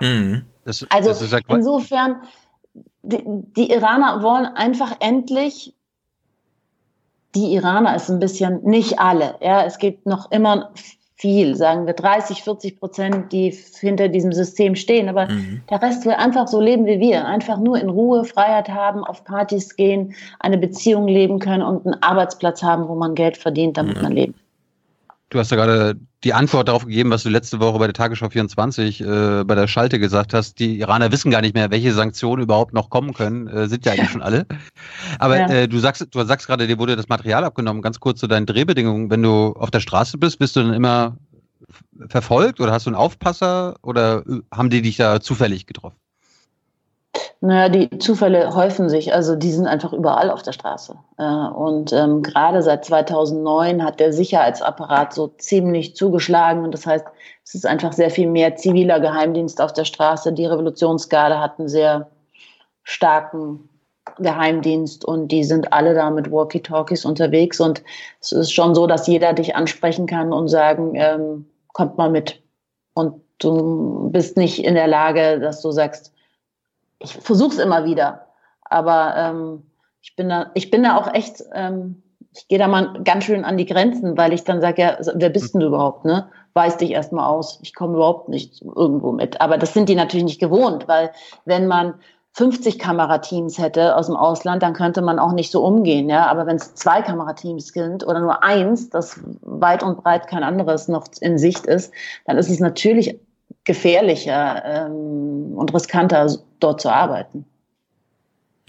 Mhm. 0.00 0.44
Das, 0.64 0.86
also 0.90 1.10
das 1.10 1.30
ja 1.30 1.38
insofern, 1.48 2.22
die, 3.02 3.22
die 3.24 3.72
Iraner 3.72 4.22
wollen 4.22 4.46
einfach 4.46 4.96
endlich 5.00 5.74
die 7.34 7.54
Iraner 7.54 7.96
ist 7.96 8.10
ein 8.10 8.18
bisschen, 8.18 8.62
nicht 8.62 8.98
alle. 8.98 9.36
Ja, 9.40 9.64
es 9.64 9.78
gibt 9.78 10.06
noch 10.06 10.30
immer 10.30 10.72
viel, 11.22 11.54
sagen 11.54 11.86
wir 11.86 11.94
30, 11.94 12.42
40 12.42 12.80
Prozent, 12.80 13.32
die 13.32 13.56
hinter 13.78 14.08
diesem 14.08 14.32
System 14.32 14.74
stehen. 14.74 15.08
Aber 15.08 15.28
mhm. 15.28 15.62
der 15.70 15.80
Rest 15.80 16.04
will 16.04 16.14
einfach 16.14 16.48
so 16.48 16.60
leben 16.60 16.84
wie 16.84 16.98
wir. 16.98 17.24
Einfach 17.24 17.58
nur 17.58 17.80
in 17.80 17.88
Ruhe, 17.88 18.24
Freiheit 18.24 18.68
haben, 18.68 19.04
auf 19.04 19.24
Partys 19.24 19.76
gehen, 19.76 20.14
eine 20.40 20.58
Beziehung 20.58 21.06
leben 21.06 21.38
können 21.38 21.62
und 21.62 21.86
einen 21.86 22.02
Arbeitsplatz 22.02 22.60
haben, 22.64 22.88
wo 22.88 22.96
man 22.96 23.14
Geld 23.14 23.36
verdient, 23.36 23.76
damit 23.76 23.98
mhm. 23.98 24.02
man 24.02 24.12
lebt. 24.12 24.34
Du 25.30 25.38
hast 25.38 25.52
ja 25.52 25.56
gerade 25.56 25.96
die 26.24 26.34
Antwort 26.34 26.68
darauf 26.68 26.86
gegeben, 26.86 27.10
was 27.10 27.24
du 27.24 27.28
letzte 27.28 27.58
Woche 27.58 27.78
bei 27.78 27.86
der 27.86 27.94
Tagesschau 27.94 28.28
24 28.28 29.00
äh, 29.00 29.44
bei 29.44 29.54
der 29.54 29.66
Schalte 29.66 29.98
gesagt 29.98 30.34
hast. 30.34 30.58
Die 30.60 30.78
Iraner 30.78 31.10
wissen 31.10 31.30
gar 31.30 31.40
nicht 31.40 31.54
mehr, 31.54 31.70
welche 31.70 31.92
Sanktionen 31.92 32.42
überhaupt 32.42 32.72
noch 32.74 32.90
kommen 32.90 33.12
können. 33.12 33.48
Äh, 33.48 33.68
sind 33.68 33.84
ja 33.84 33.92
eigentlich 33.92 34.10
schon 34.12 34.22
alle. 34.22 34.46
Aber 35.18 35.38
ja. 35.38 35.48
äh, 35.48 35.68
du 35.68 35.78
sagst, 35.78 36.06
du 36.10 36.24
sagst 36.24 36.46
gerade, 36.46 36.66
dir 36.66 36.78
wurde 36.78 36.94
das 36.94 37.08
Material 37.08 37.44
abgenommen. 37.44 37.82
Ganz 37.82 37.98
kurz 37.98 38.20
zu 38.20 38.28
deinen 38.28 38.46
Drehbedingungen. 38.46 39.10
Wenn 39.10 39.22
du 39.22 39.54
auf 39.54 39.70
der 39.70 39.80
Straße 39.80 40.18
bist, 40.18 40.38
bist 40.38 40.54
du 40.54 40.62
dann 40.62 40.74
immer 40.74 41.16
verfolgt 42.08 42.60
oder 42.60 42.72
hast 42.72 42.86
du 42.86 42.90
einen 42.90 42.96
Aufpasser 42.96 43.76
oder 43.82 44.24
äh, 44.26 44.40
haben 44.52 44.70
die 44.70 44.82
dich 44.82 44.96
da 44.96 45.20
zufällig 45.20 45.66
getroffen? 45.66 45.96
Naja, 47.44 47.68
die 47.68 47.98
Zufälle 47.98 48.54
häufen 48.54 48.88
sich. 48.88 49.12
Also 49.12 49.34
die 49.34 49.50
sind 49.50 49.66
einfach 49.66 49.92
überall 49.92 50.30
auf 50.30 50.44
der 50.44 50.52
Straße. 50.52 50.94
Äh, 51.18 51.24
und 51.24 51.92
ähm, 51.92 52.22
gerade 52.22 52.62
seit 52.62 52.84
2009 52.84 53.82
hat 53.82 53.98
der 53.98 54.12
Sicherheitsapparat 54.12 55.12
so 55.12 55.26
ziemlich 55.26 55.96
zugeschlagen. 55.96 56.62
Und 56.62 56.72
das 56.72 56.86
heißt, 56.86 57.04
es 57.44 57.54
ist 57.56 57.66
einfach 57.66 57.92
sehr 57.94 58.10
viel 58.10 58.28
mehr 58.28 58.54
ziviler 58.54 59.00
Geheimdienst 59.00 59.60
auf 59.60 59.72
der 59.72 59.84
Straße. 59.84 60.32
Die 60.32 60.46
Revolutionsgarde 60.46 61.40
hat 61.40 61.58
einen 61.58 61.66
sehr 61.66 62.12
starken 62.84 63.68
Geheimdienst 64.18 65.04
und 65.04 65.28
die 65.28 65.42
sind 65.42 65.72
alle 65.72 65.94
da 65.94 66.10
mit 66.10 66.30
Walkie-Talkies 66.30 67.04
unterwegs. 67.04 67.58
Und 67.58 67.82
es 68.20 68.30
ist 68.30 68.52
schon 68.52 68.76
so, 68.76 68.86
dass 68.86 69.08
jeder 69.08 69.32
dich 69.32 69.56
ansprechen 69.56 70.06
kann 70.06 70.32
und 70.32 70.46
sagen, 70.46 70.92
ähm, 70.94 71.46
kommt 71.72 71.98
mal 71.98 72.10
mit. 72.10 72.40
Und 72.94 73.20
du 73.38 74.10
bist 74.12 74.36
nicht 74.36 74.64
in 74.64 74.76
der 74.76 74.86
Lage, 74.86 75.40
dass 75.40 75.60
du 75.60 75.72
sagst, 75.72 76.12
ich 77.02 77.14
versuche 77.14 77.52
es 77.52 77.58
immer 77.58 77.84
wieder, 77.84 78.26
aber 78.64 79.14
ähm, 79.16 79.62
ich 80.02 80.16
bin 80.16 80.28
da, 80.28 80.50
ich 80.54 80.70
bin 80.70 80.82
da 80.82 80.96
auch 80.96 81.12
echt, 81.12 81.42
ähm, 81.54 82.02
ich 82.34 82.48
gehe 82.48 82.58
da 82.58 82.66
mal 82.66 83.02
ganz 83.04 83.24
schön 83.24 83.44
an 83.44 83.56
die 83.56 83.66
Grenzen, 83.66 84.16
weil 84.16 84.32
ich 84.32 84.44
dann 84.44 84.60
sage, 84.60 84.82
ja, 84.82 84.98
wer 85.14 85.30
bist 85.30 85.54
denn 85.54 85.60
du 85.60 85.66
überhaupt, 85.68 86.04
ne? 86.04 86.28
Weiß 86.54 86.78
dich 86.78 86.90
erstmal 86.90 87.26
aus. 87.26 87.58
Ich 87.62 87.74
komme 87.74 87.94
überhaupt 87.94 88.28
nicht 88.28 88.62
irgendwo 88.62 89.12
mit. 89.12 89.40
Aber 89.40 89.58
das 89.58 89.72
sind 89.72 89.88
die 89.88 89.94
natürlich 89.94 90.24
nicht 90.24 90.40
gewohnt, 90.40 90.88
weil 90.88 91.10
wenn 91.44 91.66
man 91.66 91.94
50 92.34 92.78
Kamerateams 92.78 93.58
hätte 93.58 93.96
aus 93.96 94.06
dem 94.06 94.16
Ausland, 94.16 94.62
dann 94.62 94.72
könnte 94.72 95.02
man 95.02 95.18
auch 95.18 95.32
nicht 95.32 95.50
so 95.50 95.64
umgehen, 95.64 96.08
ja. 96.08 96.26
Aber 96.26 96.46
wenn 96.46 96.56
es 96.56 96.74
zwei 96.74 97.02
Kamerateams 97.02 97.68
sind 97.68 98.06
oder 98.06 98.20
nur 98.20 98.42
eins, 98.42 98.88
das 98.88 99.20
weit 99.42 99.82
und 99.82 100.02
breit 100.02 100.26
kein 100.26 100.42
anderes 100.42 100.88
noch 100.88 101.06
in 101.20 101.36
Sicht 101.36 101.66
ist, 101.66 101.92
dann 102.24 102.38
ist 102.38 102.48
es 102.48 102.60
natürlich 102.60 103.18
gefährlicher 103.64 104.62
ähm, 104.64 105.52
und 105.54 105.72
riskanter, 105.74 106.30
dort 106.60 106.80
zu 106.80 106.88
arbeiten. 106.90 107.44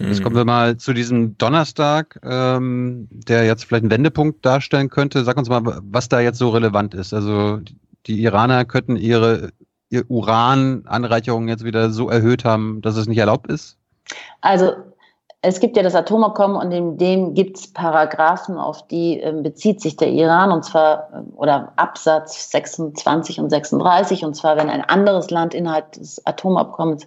Jetzt 0.00 0.22
kommen 0.22 0.36
wir 0.36 0.44
mal 0.44 0.76
zu 0.76 0.92
diesem 0.92 1.38
Donnerstag, 1.38 2.18
ähm, 2.24 3.08
der 3.10 3.44
jetzt 3.44 3.64
vielleicht 3.64 3.84
einen 3.84 3.90
Wendepunkt 3.90 4.44
darstellen 4.44 4.90
könnte. 4.90 5.24
Sag 5.24 5.36
uns 5.36 5.48
mal, 5.48 5.62
was 5.64 6.08
da 6.08 6.20
jetzt 6.20 6.38
so 6.38 6.50
relevant 6.50 6.94
ist. 6.94 7.14
Also 7.14 7.60
die 8.06 8.22
Iraner 8.22 8.64
könnten 8.64 8.96
ihre, 8.96 9.50
ihre 9.90 10.04
Urananreicherung 10.08 11.48
jetzt 11.48 11.64
wieder 11.64 11.90
so 11.90 12.10
erhöht 12.10 12.44
haben, 12.44 12.82
dass 12.82 12.96
es 12.96 13.06
nicht 13.06 13.18
erlaubt 13.18 13.46
ist? 13.46 13.78
Also 14.40 14.72
es 15.46 15.60
gibt 15.60 15.76
ja 15.76 15.82
das 15.82 15.94
Atomabkommen 15.94 16.56
und 16.56 16.72
in 16.72 16.96
dem 16.96 17.34
gibt 17.34 17.58
es 17.58 17.72
Paragraphen, 17.72 18.56
auf 18.56 18.86
die 18.88 19.20
ähm, 19.20 19.42
bezieht 19.42 19.82
sich 19.82 19.96
der 19.96 20.08
Iran, 20.08 20.50
und 20.50 20.64
zwar, 20.64 21.10
ähm, 21.14 21.32
oder 21.36 21.72
Absatz 21.76 22.50
26 22.50 23.40
und 23.40 23.50
36, 23.50 24.24
und 24.24 24.34
zwar, 24.34 24.56
wenn 24.56 24.70
ein 24.70 24.80
anderes 24.80 25.30
Land 25.30 25.52
innerhalb 25.52 25.92
des 25.92 26.26
Atomabkommens 26.26 27.06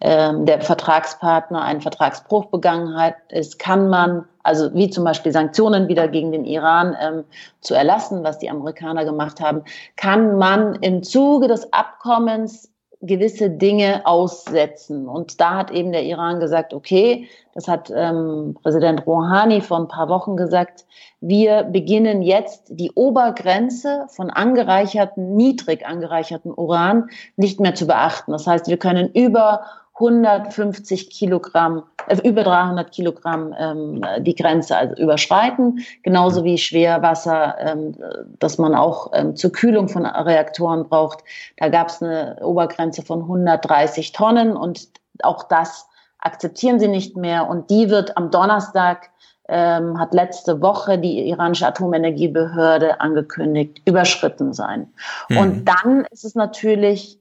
ähm, 0.00 0.46
der 0.46 0.62
Vertragspartner 0.62 1.60
einen 1.60 1.82
Vertragsbruch 1.82 2.46
begangen 2.46 2.96
hat, 2.96 3.16
ist, 3.28 3.58
kann 3.58 3.90
man, 3.90 4.24
also 4.42 4.72
wie 4.72 4.88
zum 4.88 5.04
Beispiel 5.04 5.32
Sanktionen 5.32 5.88
wieder 5.88 6.08
gegen 6.08 6.32
den 6.32 6.46
Iran 6.46 6.96
ähm, 6.98 7.24
zu 7.60 7.74
erlassen, 7.74 8.24
was 8.24 8.38
die 8.38 8.48
Amerikaner 8.48 9.04
gemacht 9.04 9.40
haben, 9.40 9.62
kann 9.96 10.38
man 10.38 10.76
im 10.76 11.02
Zuge 11.02 11.48
des 11.48 11.70
Abkommens 11.74 12.73
gewisse 13.06 13.50
Dinge 13.50 14.02
aussetzen. 14.04 15.08
Und 15.08 15.40
da 15.40 15.56
hat 15.56 15.70
eben 15.70 15.92
der 15.92 16.04
Iran 16.04 16.40
gesagt, 16.40 16.74
okay, 16.74 17.28
das 17.54 17.68
hat 17.68 17.92
ähm, 17.94 18.56
Präsident 18.62 19.06
Rouhani 19.06 19.60
vor 19.60 19.78
ein 19.78 19.88
paar 19.88 20.08
Wochen 20.08 20.36
gesagt, 20.36 20.84
wir 21.20 21.62
beginnen 21.64 22.22
jetzt 22.22 22.64
die 22.68 22.90
Obergrenze 22.92 24.06
von 24.08 24.30
angereicherten, 24.30 25.36
niedrig 25.36 25.86
angereicherten 25.86 26.52
Uran 26.52 27.08
nicht 27.36 27.60
mehr 27.60 27.74
zu 27.74 27.86
beachten. 27.86 28.32
Das 28.32 28.46
heißt, 28.46 28.68
wir 28.68 28.76
können 28.76 29.08
über 29.12 29.64
150 29.94 31.10
Kilogramm, 31.10 31.84
äh, 32.08 32.16
über 32.28 32.42
300 32.42 32.90
Kilogramm 32.90 33.54
ähm, 33.58 34.04
die 34.20 34.34
Grenze 34.34 34.76
also 34.76 34.94
überschreiten, 35.00 35.84
genauso 36.02 36.44
wie 36.44 36.58
Schwerwasser, 36.58 37.56
ähm, 37.60 37.94
das 38.38 38.58
man 38.58 38.74
auch 38.74 39.12
ähm, 39.14 39.36
zur 39.36 39.52
Kühlung 39.52 39.88
von 39.88 40.04
Reaktoren 40.04 40.88
braucht. 40.88 41.20
Da 41.58 41.68
gab 41.68 41.88
es 41.88 42.02
eine 42.02 42.36
Obergrenze 42.42 43.02
von 43.02 43.22
130 43.22 44.12
Tonnen 44.12 44.56
und 44.56 44.88
auch 45.22 45.44
das 45.44 45.86
akzeptieren 46.18 46.80
sie 46.80 46.88
nicht 46.88 47.16
mehr. 47.16 47.48
Und 47.48 47.70
die 47.70 47.90
wird 47.90 48.16
am 48.16 48.30
Donnerstag, 48.30 49.10
ähm, 49.48 50.00
hat 50.00 50.14
letzte 50.14 50.60
Woche 50.62 50.98
die 50.98 51.28
iranische 51.28 51.66
Atomenergiebehörde 51.66 53.00
angekündigt, 53.00 53.82
überschritten 53.84 54.54
sein. 54.54 54.92
Mhm. 55.28 55.36
Und 55.36 55.64
dann 55.66 56.06
ist 56.10 56.24
es 56.24 56.34
natürlich 56.34 57.20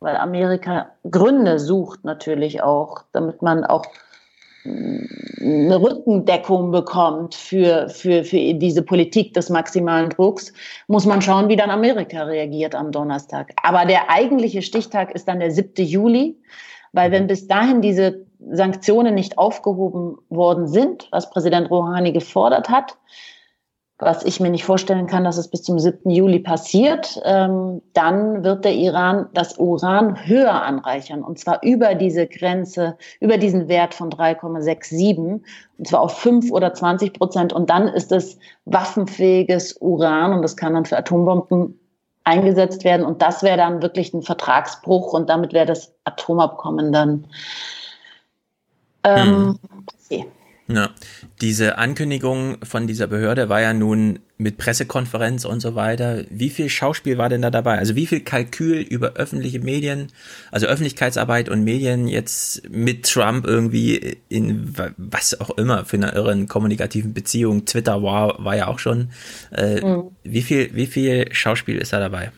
weil 0.00 0.16
Amerika 0.16 0.90
Gründe 1.10 1.58
sucht 1.58 2.04
natürlich 2.04 2.62
auch, 2.62 3.02
damit 3.12 3.42
man 3.42 3.64
auch 3.64 3.84
mm, 4.64 5.04
eine 5.40 5.80
Rückendeckung 5.80 6.70
bekommt 6.72 7.34
für, 7.34 7.88
für, 7.88 8.24
für 8.24 8.54
diese 8.54 8.82
Politik 8.82 9.34
des 9.34 9.50
maximalen 9.50 10.10
Drucks, 10.10 10.52
muss 10.88 11.06
man 11.06 11.22
schauen, 11.22 11.48
wie 11.48 11.56
dann 11.56 11.70
Amerika 11.70 12.24
reagiert 12.24 12.74
am 12.74 12.92
Donnerstag. 12.92 13.52
Aber 13.62 13.84
der 13.84 14.10
eigentliche 14.10 14.62
Stichtag 14.62 15.14
ist 15.14 15.28
dann 15.28 15.40
der 15.40 15.50
7. 15.50 15.84
Juli, 15.84 16.36
weil 16.92 17.12
wenn 17.12 17.26
bis 17.26 17.46
dahin 17.46 17.82
diese 17.82 18.26
Sanktionen 18.50 19.14
nicht 19.14 19.38
aufgehoben 19.38 20.16
worden 20.30 20.66
sind, 20.66 21.08
was 21.10 21.30
Präsident 21.30 21.70
Rouhani 21.70 22.12
gefordert 22.12 22.68
hat, 22.68 22.96
was 24.00 24.24
ich 24.24 24.40
mir 24.40 24.50
nicht 24.50 24.64
vorstellen 24.64 25.06
kann, 25.06 25.24
dass 25.24 25.36
es 25.36 25.48
bis 25.48 25.62
zum 25.62 25.78
7. 25.78 26.10
Juli 26.10 26.38
passiert, 26.38 27.20
ähm, 27.24 27.82
dann 27.92 28.42
wird 28.42 28.64
der 28.64 28.74
Iran 28.74 29.26
das 29.34 29.58
Uran 29.58 30.26
höher 30.26 30.62
anreichern 30.62 31.22
und 31.22 31.38
zwar 31.38 31.62
über 31.62 31.94
diese 31.94 32.26
Grenze, 32.26 32.96
über 33.20 33.36
diesen 33.36 33.68
Wert 33.68 33.94
von 33.94 34.10
3,67 34.10 35.42
und 35.78 35.86
zwar 35.86 36.00
auf 36.00 36.18
5 36.18 36.50
oder 36.50 36.72
20 36.72 37.12
Prozent 37.12 37.52
und 37.52 37.70
dann 37.70 37.88
ist 37.88 38.10
es 38.12 38.38
waffenfähiges 38.64 39.76
Uran 39.80 40.32
und 40.32 40.42
das 40.42 40.56
kann 40.56 40.74
dann 40.74 40.86
für 40.86 40.96
Atombomben 40.96 41.78
eingesetzt 42.24 42.84
werden 42.84 43.04
und 43.04 43.22
das 43.22 43.42
wäre 43.42 43.56
dann 43.56 43.82
wirklich 43.82 44.14
ein 44.14 44.22
Vertragsbruch 44.22 45.12
und 45.12 45.28
damit 45.28 45.52
wäre 45.52 45.66
das 45.66 45.92
Atomabkommen 46.04 46.92
dann 46.92 47.26
ähm, 49.04 49.58
hm. 50.08 50.26
Ja, 50.74 50.90
diese 51.40 51.78
Ankündigung 51.78 52.58
von 52.62 52.86
dieser 52.86 53.06
Behörde 53.06 53.48
war 53.48 53.60
ja 53.60 53.72
nun 53.72 54.20
mit 54.38 54.56
Pressekonferenz 54.56 55.44
und 55.44 55.60
so 55.60 55.74
weiter. 55.74 56.24
Wie 56.30 56.48
viel 56.48 56.68
Schauspiel 56.68 57.18
war 57.18 57.28
denn 57.28 57.42
da 57.42 57.50
dabei? 57.50 57.78
Also 57.78 57.96
wie 57.96 58.06
viel 58.06 58.20
Kalkül 58.20 58.78
über 58.78 59.14
öffentliche 59.14 59.60
Medien, 59.60 60.08
also 60.50 60.66
Öffentlichkeitsarbeit 60.66 61.48
und 61.48 61.64
Medien 61.64 62.08
jetzt 62.08 62.68
mit 62.70 63.04
Trump 63.04 63.46
irgendwie 63.46 64.18
in 64.28 64.72
was 64.96 65.38
auch 65.40 65.50
immer 65.50 65.84
für 65.84 65.96
eine 65.96 66.12
irren 66.12 66.48
kommunikativen 66.48 67.12
Beziehung. 67.12 67.64
Twitter 67.64 68.02
war, 68.02 68.42
war 68.42 68.56
ja 68.56 68.68
auch 68.68 68.78
schon. 68.78 69.10
Äh, 69.52 69.80
mhm. 69.80 70.10
Wie 70.24 70.42
viel, 70.42 70.70
wie 70.74 70.86
viel 70.86 71.32
Schauspiel 71.32 71.76
ist 71.78 71.92
da 71.92 72.00
dabei? 72.00 72.32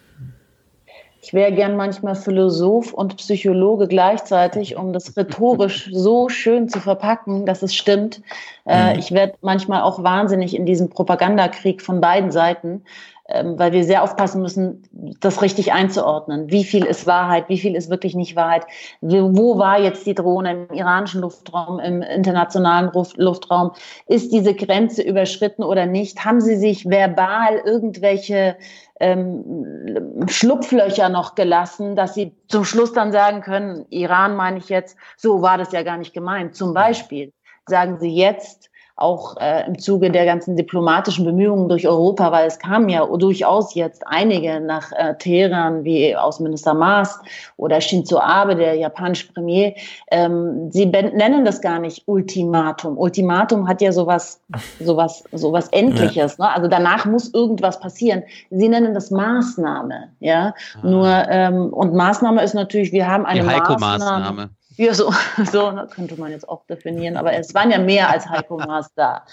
Ich 1.25 1.33
wäre 1.33 1.53
gern 1.53 1.77
manchmal 1.77 2.17
Philosoph 2.17 2.93
und 2.93 3.17
Psychologe 3.17 3.87
gleichzeitig, 3.87 4.77
um 4.77 4.93
das 4.93 5.17
rhetorisch 5.17 5.89
so 5.93 6.29
schön 6.29 6.69
zu 6.69 6.81
verpacken, 6.81 7.47
dass 7.47 7.63
es 7.63 7.77
stimmt. 7.77 8.21
Äh, 8.67 8.95
mhm. 8.95 8.99
Ich 8.99 9.13
werde 9.13 9.35
manchmal 9.41 9.83
auch 9.83 10.03
wahnsinnig 10.03 10.55
in 10.57 10.67
diesem 10.67 10.91
Propagandakrieg 10.91 11.81
von 11.81 12.01
beiden 12.01 12.33
Seiten, 12.33 12.83
ähm, 13.29 13.57
weil 13.57 13.71
wir 13.71 13.85
sehr 13.85 14.03
aufpassen 14.03 14.43
müssen, 14.43 14.83
das 15.21 15.43
richtig 15.43 15.73
einzuordnen. 15.73 16.51
Wie 16.51 16.65
viel 16.65 16.85
ist 16.85 17.07
Wahrheit? 17.07 17.49
Wie 17.49 17.59
viel 17.59 17.77
ist 17.77 17.89
wirklich 17.89 18.17
nicht 18.17 18.35
Wahrheit? 18.35 18.67
Wo 19.01 19.59
war 19.59 19.79
jetzt 19.79 20.05
die 20.05 20.15
Drohne 20.15 20.67
im 20.69 20.77
iranischen 20.77 21.21
Luftraum, 21.21 21.79
im 21.79 22.03
internationalen 22.03 22.91
Luftraum? 23.17 23.71
Ist 24.09 24.33
diese 24.33 24.55
Grenze 24.55 25.03
überschritten 25.03 25.63
oder 25.63 25.87
nicht? 25.87 26.25
Haben 26.25 26.41
Sie 26.41 26.57
sich 26.57 26.91
verbal 26.91 27.63
irgendwelche 27.65 28.57
ähm, 29.03 30.25
Schlupflöcher 30.29 31.09
noch 31.09 31.35
gelassen, 31.35 31.97
dass 31.97 32.15
sie 32.15 32.37
zum 32.47 32.65
Schluss 32.65 32.93
dann 32.93 33.11
sagen 33.11 33.41
können, 33.41 33.85
Iran 33.91 34.37
meine 34.37 34.59
ich 34.59 34.69
jetzt, 34.69 34.97
so 35.17 35.43
war 35.43 35.59
das 35.59 35.73
ja 35.73 35.83
gar 35.83 35.97
nicht 35.97 36.15
gemeint. 36.15 36.55
Zum 36.55 36.73
Beispiel 36.73 37.33
sagen 37.67 37.99
sie 37.99 38.15
jetzt, 38.15 38.71
auch 38.97 39.37
äh, 39.39 39.67
im 39.67 39.79
Zuge 39.79 40.11
der 40.11 40.25
ganzen 40.25 40.57
diplomatischen 40.57 41.25
Bemühungen 41.25 41.69
durch 41.69 41.89
Europa, 41.89 42.31
weil 42.31 42.47
es 42.47 42.59
kamen 42.59 42.89
ja 42.89 43.05
durchaus 43.07 43.75
jetzt 43.75 44.07
einige 44.07 44.61
nach 44.61 44.93
äh, 44.93 45.15
Teheran, 45.19 45.85
wie 45.85 46.15
Außenminister 46.15 46.75
Maas 46.75 47.19
oder 47.57 47.81
Shinzo 47.81 48.19
Abe, 48.19 48.55
der 48.55 48.75
japanische 48.75 49.33
Premier. 49.33 49.75
Ähm, 50.11 50.71
sie 50.71 50.87
nennen 50.87 51.45
das 51.45 51.61
gar 51.61 51.79
nicht 51.79 52.03
Ultimatum. 52.07 52.99
Ultimatum 52.99 53.67
hat 53.67 53.81
ja 53.81 53.93
sowas, 53.93 54.41
sowas, 54.79 55.25
sowas 55.33 55.69
Endliches. 55.69 56.37
Ja. 56.39 56.47
Ne? 56.47 56.55
Also 56.55 56.69
danach 56.69 57.07
muss 57.07 57.33
irgendwas 57.33 57.81
passieren. 57.81 58.23
Sie 58.51 58.69
nennen 58.69 58.95
das 58.95 59.11
Maßnahme. 59.11 60.11
Ja, 60.21 60.55
ah. 60.75 60.87
nur 60.87 61.09
ähm, 61.09 61.73
und 61.73 61.95
Maßnahme 61.95 62.43
ist 62.43 62.55
natürlich, 62.55 62.93
wir 62.93 63.09
haben 63.09 63.27
eine 63.27 63.41
Die 63.41 63.47
Maßnahme. 63.47 64.51
Ja, 64.77 64.95
so, 64.95 65.13
so 65.53 65.73
könnte 65.95 66.19
man 66.19 66.31
jetzt 66.31 66.49
auch 66.49 66.65
definieren, 66.67 67.17
aber 67.17 67.33
es 67.35 67.55
waren 67.55 67.71
ja 67.71 67.79
mehr 67.79 68.11
als 68.11 68.29
Heiko 68.29 68.57
Maas 68.57 68.89
da. 68.95 69.25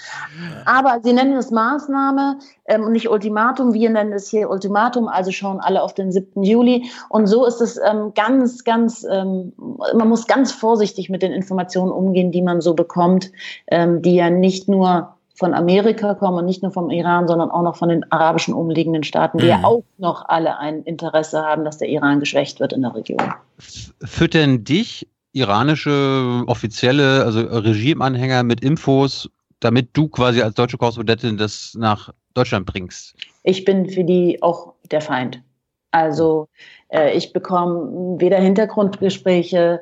Aber 0.65 0.99
Sie 1.03 1.13
nennen 1.13 1.37
es 1.37 1.51
Maßnahme 1.51 2.39
ähm, 2.65 2.83
und 2.83 2.91
nicht 2.91 3.09
Ultimatum. 3.09 3.73
Wir 3.73 3.89
nennen 3.89 4.13
es 4.13 4.29
hier 4.29 4.49
Ultimatum, 4.49 5.07
also 5.07 5.31
schauen 5.31 5.59
alle 5.59 5.81
auf 5.81 5.93
den 5.93 6.11
7. 6.11 6.43
Juli. 6.43 6.89
Und 7.09 7.27
so 7.27 7.45
ist 7.45 7.61
es 7.61 7.77
ähm, 7.77 8.13
ganz, 8.15 8.63
ganz, 8.63 9.05
ähm, 9.09 9.53
man 9.95 10.09
muss 10.09 10.27
ganz 10.27 10.51
vorsichtig 10.51 11.09
mit 11.09 11.21
den 11.21 11.31
Informationen 11.31 11.91
umgehen, 11.91 12.31
die 12.31 12.41
man 12.41 12.61
so 12.61 12.73
bekommt, 12.73 13.31
ähm, 13.67 14.01
die 14.01 14.15
ja 14.15 14.29
nicht 14.29 14.67
nur 14.67 15.15
von 15.39 15.53
Amerika 15.53 16.15
kommen 16.15 16.39
und 16.39 16.45
nicht 16.45 16.63
nur 16.63 16.71
vom 16.73 16.89
Iran, 16.89 17.29
sondern 17.29 17.49
auch 17.49 17.61
noch 17.61 17.77
von 17.77 17.87
den 17.87 18.11
arabischen 18.11 18.53
umliegenden 18.53 19.03
Staaten, 19.03 19.37
die 19.37 19.45
mhm. 19.45 19.49
ja 19.49 19.63
auch 19.63 19.83
noch 19.97 20.27
alle 20.27 20.57
ein 20.57 20.83
Interesse 20.83 21.41
haben, 21.41 21.63
dass 21.63 21.77
der 21.77 21.87
Iran 21.87 22.19
geschwächt 22.19 22.59
wird 22.59 22.73
in 22.73 22.81
der 22.81 22.93
Region. 22.93 23.21
Füttern 23.57 24.65
dich 24.65 25.07
iranische 25.33 26.43
offizielle, 26.47 27.23
also 27.25 27.39
Regimeanhänger 27.41 28.43
mit 28.43 28.61
Infos, 28.61 29.29
damit 29.59 29.89
du 29.93 30.07
quasi 30.07 30.41
als 30.41 30.55
deutsche 30.55 30.77
Korrespondentin 30.77 31.37
das 31.37 31.73
nach 31.77 32.09
Deutschland 32.33 32.65
bringst? 32.65 33.15
Ich 33.43 33.65
bin 33.65 33.89
für 33.89 34.03
die 34.03 34.41
auch 34.41 34.73
der 34.91 35.01
Feind. 35.01 35.41
Also 35.91 36.47
äh, 36.89 37.15
ich 37.15 37.33
bekomme 37.33 38.19
weder 38.19 38.37
Hintergrundgespräche, 38.37 39.81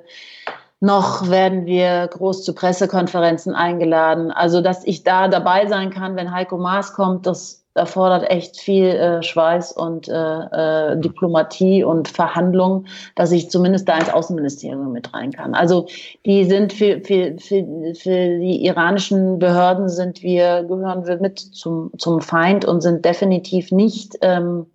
noch 0.79 1.29
werden 1.29 1.65
wir 1.65 2.07
groß 2.07 2.43
zu 2.43 2.53
Pressekonferenzen 2.53 3.55
eingeladen. 3.55 4.31
Also, 4.31 4.61
dass 4.61 4.85
ich 4.85 5.03
da 5.03 5.27
dabei 5.27 5.65
sein 5.65 5.89
kann, 5.89 6.15
wenn 6.15 6.31
Heiko 6.31 6.57
Maas 6.57 6.93
kommt, 6.93 7.25
das 7.25 7.65
erfordert 7.77 8.29
echt 8.29 8.59
viel 8.59 8.87
äh, 8.87 9.23
Schweiß 9.23 9.71
und 9.71 10.07
äh, 10.07 10.13
äh, 10.13 10.99
Diplomatie 10.99 11.83
und 11.83 12.07
Verhandlung, 12.07 12.85
dass 13.15 13.31
ich 13.31 13.49
zumindest 13.49 13.87
da 13.87 13.97
ins 13.97 14.09
Außenministerium 14.09 14.91
mit 14.91 15.13
rein 15.13 15.31
kann. 15.31 15.53
Also 15.53 15.87
die 16.25 16.45
sind 16.45 16.73
für, 16.73 17.01
für, 17.01 17.37
für, 17.37 17.93
für 17.95 18.39
die 18.39 18.65
iranischen 18.65 19.39
Behörden 19.39 19.89
sind 19.89 20.21
wir, 20.23 20.63
gehören 20.63 21.07
wir 21.07 21.17
mit 21.17 21.39
zum, 21.39 21.91
zum 21.97 22.21
Feind 22.21 22.65
und 22.65 22.81
sind 22.81 23.05
definitiv 23.05 23.71
nicht 23.71 24.17
ähm, 24.21 24.65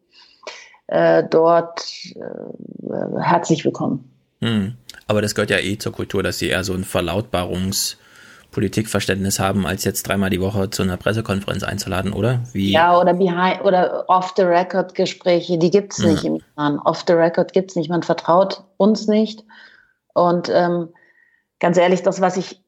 äh, 0.86 1.24
dort 1.28 1.84
äh, 2.14 3.20
herzlich 3.20 3.64
willkommen. 3.64 4.10
Hm. 4.40 4.74
Aber 5.06 5.20
das 5.20 5.34
gehört 5.34 5.50
ja 5.50 5.58
eh 5.58 5.76
zur 5.78 5.92
Kultur, 5.92 6.22
dass 6.22 6.38
sie 6.38 6.48
eher 6.48 6.64
so 6.64 6.72
ein 6.72 6.84
Verlautbarungs- 6.84 7.96
Politikverständnis 8.52 9.40
haben, 9.40 9.66
als 9.66 9.82
jetzt 9.84 10.06
dreimal 10.06 10.30
die 10.30 10.40
Woche 10.40 10.70
zu 10.70 10.82
einer 10.82 10.96
Pressekonferenz 10.96 11.64
einzuladen, 11.64 12.12
oder? 12.12 12.40
Wie? 12.52 12.70
Ja, 12.70 13.00
oder 13.00 13.14
behind 13.14 13.64
oder 13.64 14.04
off-the-record-Gespräche, 14.08 15.58
die 15.58 15.70
gibt 15.70 15.94
es 15.94 15.98
ja. 15.98 16.10
nicht 16.10 16.24
im 16.24 16.40
Iran. 16.56 16.78
Off-the-record 16.78 17.52
gibt 17.52 17.70
es 17.70 17.76
nicht. 17.76 17.90
Man 17.90 18.02
vertraut 18.02 18.62
uns 18.76 19.08
nicht. 19.08 19.44
Und 20.14 20.50
ähm, 20.54 20.90
ganz 21.58 21.78
ehrlich, 21.78 22.02
das, 22.02 22.20
was 22.20 22.36
ich 22.36 22.62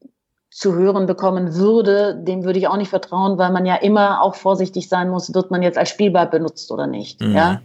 zu 0.51 0.75
hören 0.75 1.07
bekommen 1.07 1.55
würde, 1.55 2.15
dem 2.15 2.45
würde 2.45 2.59
ich 2.59 2.69
auch 2.69 2.77
nicht 2.77 2.91
vertrauen, 2.91 3.39
weil 3.39 3.53
man 3.53 3.67
ja 3.67 3.75
immer 3.75 4.23
auch 4.23 4.37
vorsichtig 4.37 4.89
sein 4.89 5.11
muss, 5.11 5.35
wird 5.35 5.51
man 5.51 5.63
jetzt 5.63 5.77
als 5.77 5.91
Spielball 5.91 6.29
benutzt 6.29 6.71
oder 6.71 6.87
nicht. 6.87 7.21
Mhm. 7.21 7.35
Ja? 7.35 7.61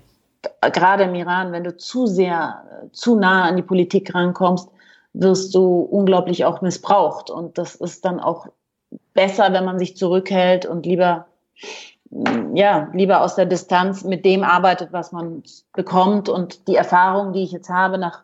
Gerade 0.62 1.04
im 1.04 1.16
Iran, 1.16 1.52
wenn 1.52 1.64
du 1.64 1.78
zu 1.78 2.08
sehr, 2.08 2.64
zu 2.92 3.16
nah 3.16 3.44
an 3.44 3.56
die 3.56 3.62
Politik 3.62 4.14
rankommst, 4.14 4.70
wirst 5.14 5.56
du 5.56 5.80
unglaublich 5.82 6.46
auch 6.46 6.62
missbraucht. 6.62 7.30
Und 7.30 7.58
das 7.58 7.76
ist 7.76 8.06
dann 8.06 8.20
auch 8.20 8.48
besser, 9.14 9.52
wenn 9.54 9.66
man 9.66 9.80
sich 9.80 9.98
zurückhält 9.98 10.66
und 10.66 10.86
lieber, 10.86 11.28
ja, 12.54 12.90
lieber 12.94 13.22
aus 13.22 13.36
der 13.36 13.46
Distanz 13.46 14.04
mit 14.04 14.26
dem 14.26 14.44
arbeitet, 14.44 14.92
was 14.92 15.12
man 15.12 15.44
bekommt. 15.74 16.30
Und 16.30 16.68
die 16.68 16.76
Erfahrung, 16.76 17.34
die 17.34 17.44
ich 17.44 17.52
jetzt 17.52 17.70
habe 17.70 17.98
nach 17.98 18.24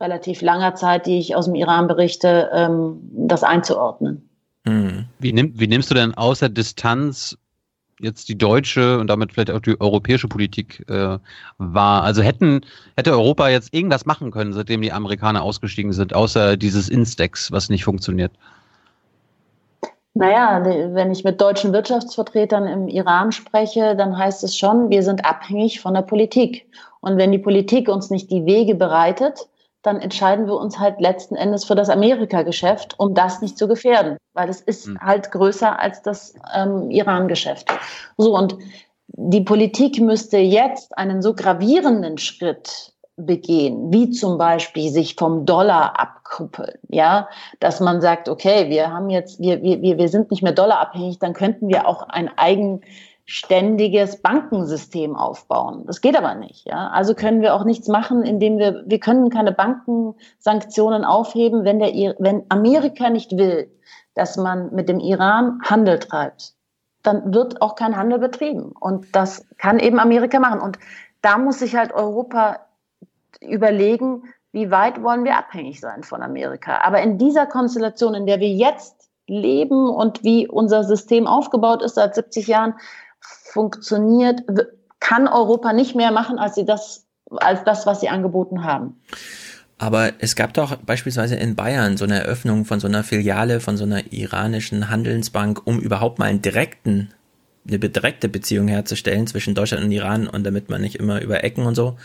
relativ 0.00 0.42
langer 0.42 0.74
Zeit, 0.74 1.06
die 1.06 1.18
ich 1.18 1.36
aus 1.36 1.46
dem 1.46 1.54
Iran 1.54 1.86
berichte, 1.86 2.50
ähm, 2.52 3.00
das 3.12 3.44
einzuordnen. 3.44 4.28
Hm. 4.66 5.06
Wie, 5.18 5.32
nimm, 5.32 5.58
wie 5.58 5.66
nimmst 5.66 5.90
du 5.90 5.94
denn 5.94 6.14
außer 6.14 6.48
Distanz 6.48 7.38
jetzt 8.00 8.28
die 8.28 8.36
deutsche 8.36 8.98
und 8.98 9.08
damit 9.08 9.32
vielleicht 9.32 9.50
auch 9.50 9.60
die 9.60 9.80
europäische 9.80 10.28
Politik 10.28 10.84
äh, 10.88 11.18
war. 11.58 12.02
Also 12.02 12.22
hätten, 12.22 12.62
hätte 12.96 13.12
Europa 13.12 13.48
jetzt 13.48 13.72
irgendwas 13.72 14.06
machen 14.06 14.30
können, 14.30 14.52
seitdem 14.52 14.82
die 14.82 14.92
Amerikaner 14.92 15.42
ausgestiegen 15.42 15.92
sind, 15.92 16.14
außer 16.14 16.56
dieses 16.56 16.88
Instex, 16.88 17.52
was 17.52 17.68
nicht 17.68 17.84
funktioniert? 17.84 18.32
Naja, 20.14 20.62
wenn 20.64 21.10
ich 21.10 21.24
mit 21.24 21.40
deutschen 21.40 21.72
Wirtschaftsvertretern 21.72 22.66
im 22.66 22.88
Iran 22.88 23.32
spreche, 23.32 23.96
dann 23.96 24.16
heißt 24.16 24.44
es 24.44 24.56
schon, 24.56 24.90
wir 24.90 25.02
sind 25.02 25.24
abhängig 25.24 25.80
von 25.80 25.94
der 25.94 26.02
Politik. 26.02 26.66
Und 27.00 27.16
wenn 27.16 27.32
die 27.32 27.38
Politik 27.38 27.88
uns 27.88 28.10
nicht 28.10 28.30
die 28.30 28.44
Wege 28.44 28.74
bereitet, 28.74 29.48
dann 29.82 30.00
entscheiden 30.00 30.46
wir 30.46 30.56
uns 30.56 30.78
halt 30.78 31.00
letzten 31.00 31.34
Endes 31.34 31.64
für 31.64 31.74
das 31.74 31.88
Amerika-Geschäft, 31.88 32.94
um 32.98 33.14
das 33.14 33.42
nicht 33.42 33.58
zu 33.58 33.68
gefährden, 33.68 34.16
weil 34.32 34.48
es 34.48 34.60
ist 34.60 34.86
mhm. 34.86 35.00
halt 35.00 35.30
größer 35.30 35.78
als 35.78 36.02
das 36.02 36.34
ähm, 36.54 36.90
Iran-Geschäft. 36.90 37.72
So, 38.16 38.36
und 38.36 38.56
die 39.08 39.42
Politik 39.42 40.00
müsste 40.00 40.38
jetzt 40.38 40.96
einen 40.96 41.20
so 41.20 41.34
gravierenden 41.34 42.18
Schritt 42.18 42.92
begehen, 43.16 43.92
wie 43.92 44.10
zum 44.10 44.38
Beispiel 44.38 44.90
sich 44.90 45.16
vom 45.16 45.44
Dollar 45.44 46.00
abkuppeln, 46.00 46.78
ja, 46.88 47.28
dass 47.60 47.80
man 47.80 48.00
sagt, 48.00 48.28
okay, 48.28 48.70
wir 48.70 48.90
haben 48.90 49.10
jetzt, 49.10 49.38
wir, 49.38 49.62
wir, 49.62 49.82
wir 49.98 50.08
sind 50.08 50.30
nicht 50.30 50.42
mehr 50.42 50.52
dollarabhängig, 50.52 51.18
dann 51.18 51.34
könnten 51.34 51.68
wir 51.68 51.86
auch 51.86 52.08
ein 52.08 52.30
eigen 52.36 52.80
ständiges 53.24 54.20
Bankensystem 54.20 55.16
aufbauen. 55.16 55.84
Das 55.86 56.00
geht 56.00 56.16
aber 56.16 56.34
nicht. 56.34 56.66
Ja? 56.66 56.88
Also 56.88 57.14
können 57.14 57.40
wir 57.40 57.54
auch 57.54 57.64
nichts 57.64 57.88
machen, 57.88 58.22
indem 58.22 58.58
wir, 58.58 58.82
wir 58.86 58.98
können 58.98 59.30
keine 59.30 59.52
Bankensanktionen 59.52 61.04
aufheben, 61.04 61.64
wenn, 61.64 61.78
der, 61.78 61.92
wenn 62.18 62.44
Amerika 62.48 63.10
nicht 63.10 63.36
will, 63.36 63.70
dass 64.14 64.36
man 64.36 64.74
mit 64.74 64.88
dem 64.88 64.98
Iran 64.98 65.60
Handel 65.62 65.98
treibt. 65.98 66.54
Dann 67.02 67.32
wird 67.32 67.62
auch 67.62 67.74
kein 67.74 67.96
Handel 67.96 68.18
betrieben. 68.18 68.72
Und 68.78 69.14
das 69.14 69.46
kann 69.56 69.78
eben 69.78 69.98
Amerika 69.98 70.38
machen. 70.38 70.60
Und 70.60 70.78
da 71.20 71.38
muss 71.38 71.60
sich 71.60 71.76
halt 71.76 71.92
Europa 71.92 72.60
überlegen, 73.40 74.24
wie 74.52 74.70
weit 74.70 75.02
wollen 75.02 75.24
wir 75.24 75.38
abhängig 75.38 75.80
sein 75.80 76.02
von 76.02 76.22
Amerika. 76.22 76.80
Aber 76.82 77.00
in 77.00 77.18
dieser 77.18 77.46
Konstellation, 77.46 78.14
in 78.14 78.26
der 78.26 78.40
wir 78.40 78.50
jetzt 78.50 79.08
leben 79.26 79.88
und 79.88 80.22
wie 80.24 80.46
unser 80.46 80.84
System 80.84 81.26
aufgebaut 81.26 81.82
ist 81.82 81.94
seit 81.94 82.14
70 82.14 82.48
Jahren, 82.48 82.74
funktioniert, 83.22 84.42
kann 85.00 85.28
Europa 85.28 85.72
nicht 85.72 85.94
mehr 85.94 86.12
machen 86.12 86.38
als 86.38 86.54
sie 86.54 86.64
das, 86.64 87.06
als 87.30 87.64
das, 87.64 87.86
was 87.86 88.00
sie 88.00 88.08
angeboten 88.08 88.64
haben. 88.64 89.00
Aber 89.78 90.12
es 90.20 90.36
gab 90.36 90.54
doch 90.54 90.76
beispielsweise 90.76 91.34
in 91.34 91.56
Bayern 91.56 91.96
so 91.96 92.04
eine 92.04 92.20
Eröffnung 92.20 92.64
von 92.64 92.78
so 92.78 92.86
einer 92.86 93.02
Filiale 93.02 93.58
von 93.58 93.76
so 93.76 93.82
einer 93.82 94.12
iranischen 94.12 94.88
Handelsbank, 94.90 95.66
um 95.66 95.80
überhaupt 95.80 96.20
mal 96.20 96.26
einen 96.26 96.40
direkten, 96.40 97.12
eine 97.66 97.80
direkte 97.80 98.28
Beziehung 98.28 98.68
herzustellen 98.68 99.26
zwischen 99.26 99.56
Deutschland 99.56 99.84
und 99.84 99.90
Iran 99.90 100.28
und 100.28 100.44
damit 100.44 100.70
man 100.70 100.82
nicht 100.82 100.96
immer 100.96 101.20
über 101.20 101.42
Ecken 101.42 101.66
und 101.66 101.74
so. 101.74 101.96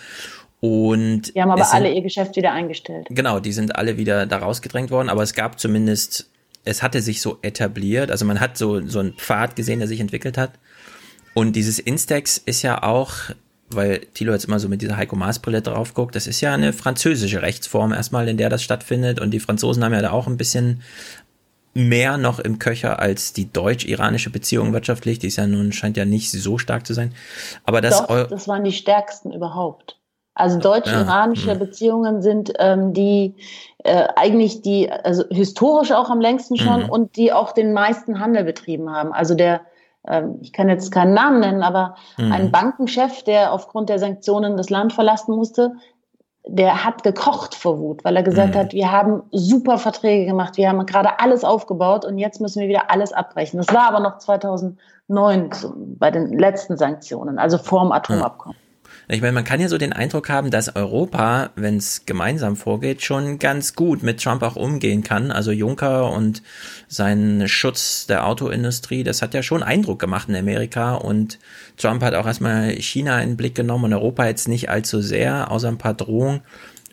Und 0.59 1.35
die 1.35 1.41
haben 1.41 1.51
aber 1.51 1.71
alle 1.71 1.91
ihr 1.91 2.01
Geschäft 2.01 2.35
wieder 2.35 2.51
eingestellt. 2.51 3.07
Genau, 3.11 3.39
die 3.39 3.51
sind 3.51 3.75
alle 3.75 3.97
wieder 3.97 4.25
da 4.25 4.37
rausgedrängt 4.39 4.89
worden, 4.89 5.09
aber 5.09 5.21
es 5.21 5.35
gab 5.35 5.59
zumindest, 5.59 6.31
es 6.65 6.81
hatte 6.81 7.01
sich 7.01 7.21
so 7.21 7.37
etabliert, 7.43 8.09
also 8.09 8.25
man 8.25 8.39
hat 8.39 8.57
so, 8.57 8.85
so 8.87 8.99
einen 8.99 9.13
Pfad 9.13 9.55
gesehen, 9.55 9.79
der 9.79 9.87
sich 9.87 9.99
entwickelt 9.99 10.37
hat. 10.37 10.53
Und 11.37 11.55
dieses 11.55 11.77
Instax 11.77 12.39
ist 12.39 12.63
ja 12.63 12.81
auch 12.81 13.11
weil 13.69 13.99
Thilo 14.13 14.33
jetzt 14.33 14.45
immer 14.45 14.59
so 14.59 14.69
mit 14.69 14.81
dieser 14.81 14.97
Heiko 14.97 15.15
Maas 15.15 15.39
Brille 15.39 15.61
drauf 15.61 15.93
guckt, 15.93 16.15
das 16.15 16.25
ist 16.25 16.41
ja 16.41 16.53
eine 16.53 16.73
französische 16.73 17.43
Rechtsform 17.43 17.93
erstmal, 17.93 18.27
in 18.27 18.37
der 18.37 18.49
das 18.49 18.63
stattfindet 18.63 19.19
und 19.19 19.31
die 19.31 19.39
Franzosen 19.39 19.83
haben 19.83 19.93
ja 19.93 20.01
da 20.01 20.11
auch 20.11 20.25
ein 20.25 20.37
bisschen 20.37 20.81
mehr 21.73 22.17
noch 22.17 22.39
im 22.39 22.57
Köcher 22.57 22.99
als 22.99 23.33
die 23.33 23.51
deutsch-iranische 23.51 24.31
Beziehung 24.31 24.73
wirtschaftlich, 24.73 25.19
die 25.19 25.27
ist 25.27 25.35
ja 25.35 25.45
nun, 25.45 25.73
scheint 25.73 25.95
ja 25.95 26.05
nicht 26.05 26.31
so 26.31 26.57
stark 26.57 26.87
zu 26.87 26.95
sein. 26.95 27.13
Aber 27.65 27.81
das, 27.81 28.07
Doch, 28.07 28.27
das 28.29 28.47
waren 28.47 28.63
die 28.63 28.71
stärksten 28.71 29.31
überhaupt. 29.31 29.99
Also 30.33 30.57
deutsch-iranische 30.57 31.49
ja. 31.49 31.53
Hm. 31.53 31.59
Beziehungen 31.59 32.21
sind 32.23 32.53
ähm, 32.57 32.93
die 32.93 33.35
äh, 33.83 34.07
eigentlich 34.15 34.63
die, 34.63 34.89
also 34.89 35.25
historisch 35.29 35.91
auch 35.91 36.09
am 36.09 36.21
längsten 36.21 36.55
schon 36.57 36.85
mhm. 36.85 36.89
und 36.89 37.15
die 37.15 37.31
auch 37.31 37.51
den 37.51 37.73
meisten 37.73 38.19
Handel 38.19 38.43
betrieben 38.43 38.89
haben. 38.89 39.11
Also 39.11 39.35
der 39.35 39.61
ich 40.41 40.53
kann 40.53 40.69
jetzt 40.69 40.91
keinen 40.91 41.13
Namen 41.13 41.39
nennen, 41.39 41.63
aber 41.63 41.95
mhm. 42.17 42.31
ein 42.31 42.51
Bankenchef, 42.51 43.23
der 43.23 43.53
aufgrund 43.53 43.89
der 43.89 43.99
Sanktionen 43.99 44.57
das 44.57 44.69
Land 44.69 44.93
verlassen 44.93 45.35
musste, 45.35 45.73
der 46.49 46.85
hat 46.85 47.03
gekocht 47.03 47.55
vor 47.55 47.79
Wut, 47.79 48.03
weil 48.03 48.15
er 48.15 48.23
gesagt 48.23 48.55
mhm. 48.55 48.59
hat, 48.59 48.73
wir 48.73 48.91
haben 48.91 49.23
super 49.31 49.77
Verträge 49.77 50.25
gemacht, 50.25 50.57
wir 50.57 50.69
haben 50.69 50.85
gerade 50.85 51.19
alles 51.19 51.43
aufgebaut 51.43 52.05
und 52.05 52.17
jetzt 52.17 52.39
müssen 52.39 52.61
wir 52.61 52.69
wieder 52.69 52.89
alles 52.89 53.11
abbrechen. 53.11 53.57
Das 53.57 53.73
war 53.73 53.87
aber 53.87 53.99
noch 53.99 54.17
2009 54.19 55.49
bei 55.99 56.11
den 56.11 56.37
letzten 56.37 56.77
Sanktionen, 56.77 57.37
also 57.37 57.57
vor 57.57 57.81
dem 57.81 57.91
Atomabkommen. 57.91 58.57
Ich 59.09 59.21
meine, 59.21 59.31
man 59.31 59.45
kann 59.45 59.61
ja 59.61 59.69
so 59.69 59.77
den 59.77 59.93
Eindruck 59.93 60.27
haben, 60.27 60.51
dass 60.51 60.75
Europa, 60.75 61.51
wenn 61.55 61.77
es 61.77 62.05
gemeinsam 62.05 62.57
vorgeht, 62.57 63.01
schon 63.01 63.39
ganz 63.39 63.73
gut 63.73 64.03
mit 64.03 64.21
Trump 64.21 64.43
auch 64.43 64.57
umgehen 64.57 65.01
kann. 65.01 65.31
Also 65.31 65.51
Juncker 65.51 66.11
und 66.11 66.41
sein 66.89 67.47
Schutz 67.47 68.05
der 68.07 68.25
Autoindustrie, 68.27 69.03
das 69.03 69.21
hat 69.21 69.33
ja 69.33 69.43
schon 69.43 69.63
Eindruck 69.63 69.99
gemacht 69.99 70.27
in 70.27 70.35
Amerika 70.35 70.95
und 70.95 71.39
Trump 71.77 72.03
hat 72.03 72.15
auch 72.15 72.25
erstmal 72.25 72.71
China 72.71 73.21
in 73.21 73.29
den 73.29 73.37
Blick 73.37 73.55
genommen 73.55 73.85
und 73.85 73.93
Europa 73.93 74.25
jetzt 74.25 74.49
nicht 74.49 74.69
allzu 74.69 74.99
sehr, 74.99 75.51
außer 75.51 75.69
ein 75.69 75.77
paar 75.77 75.93
Drohungen 75.93 76.41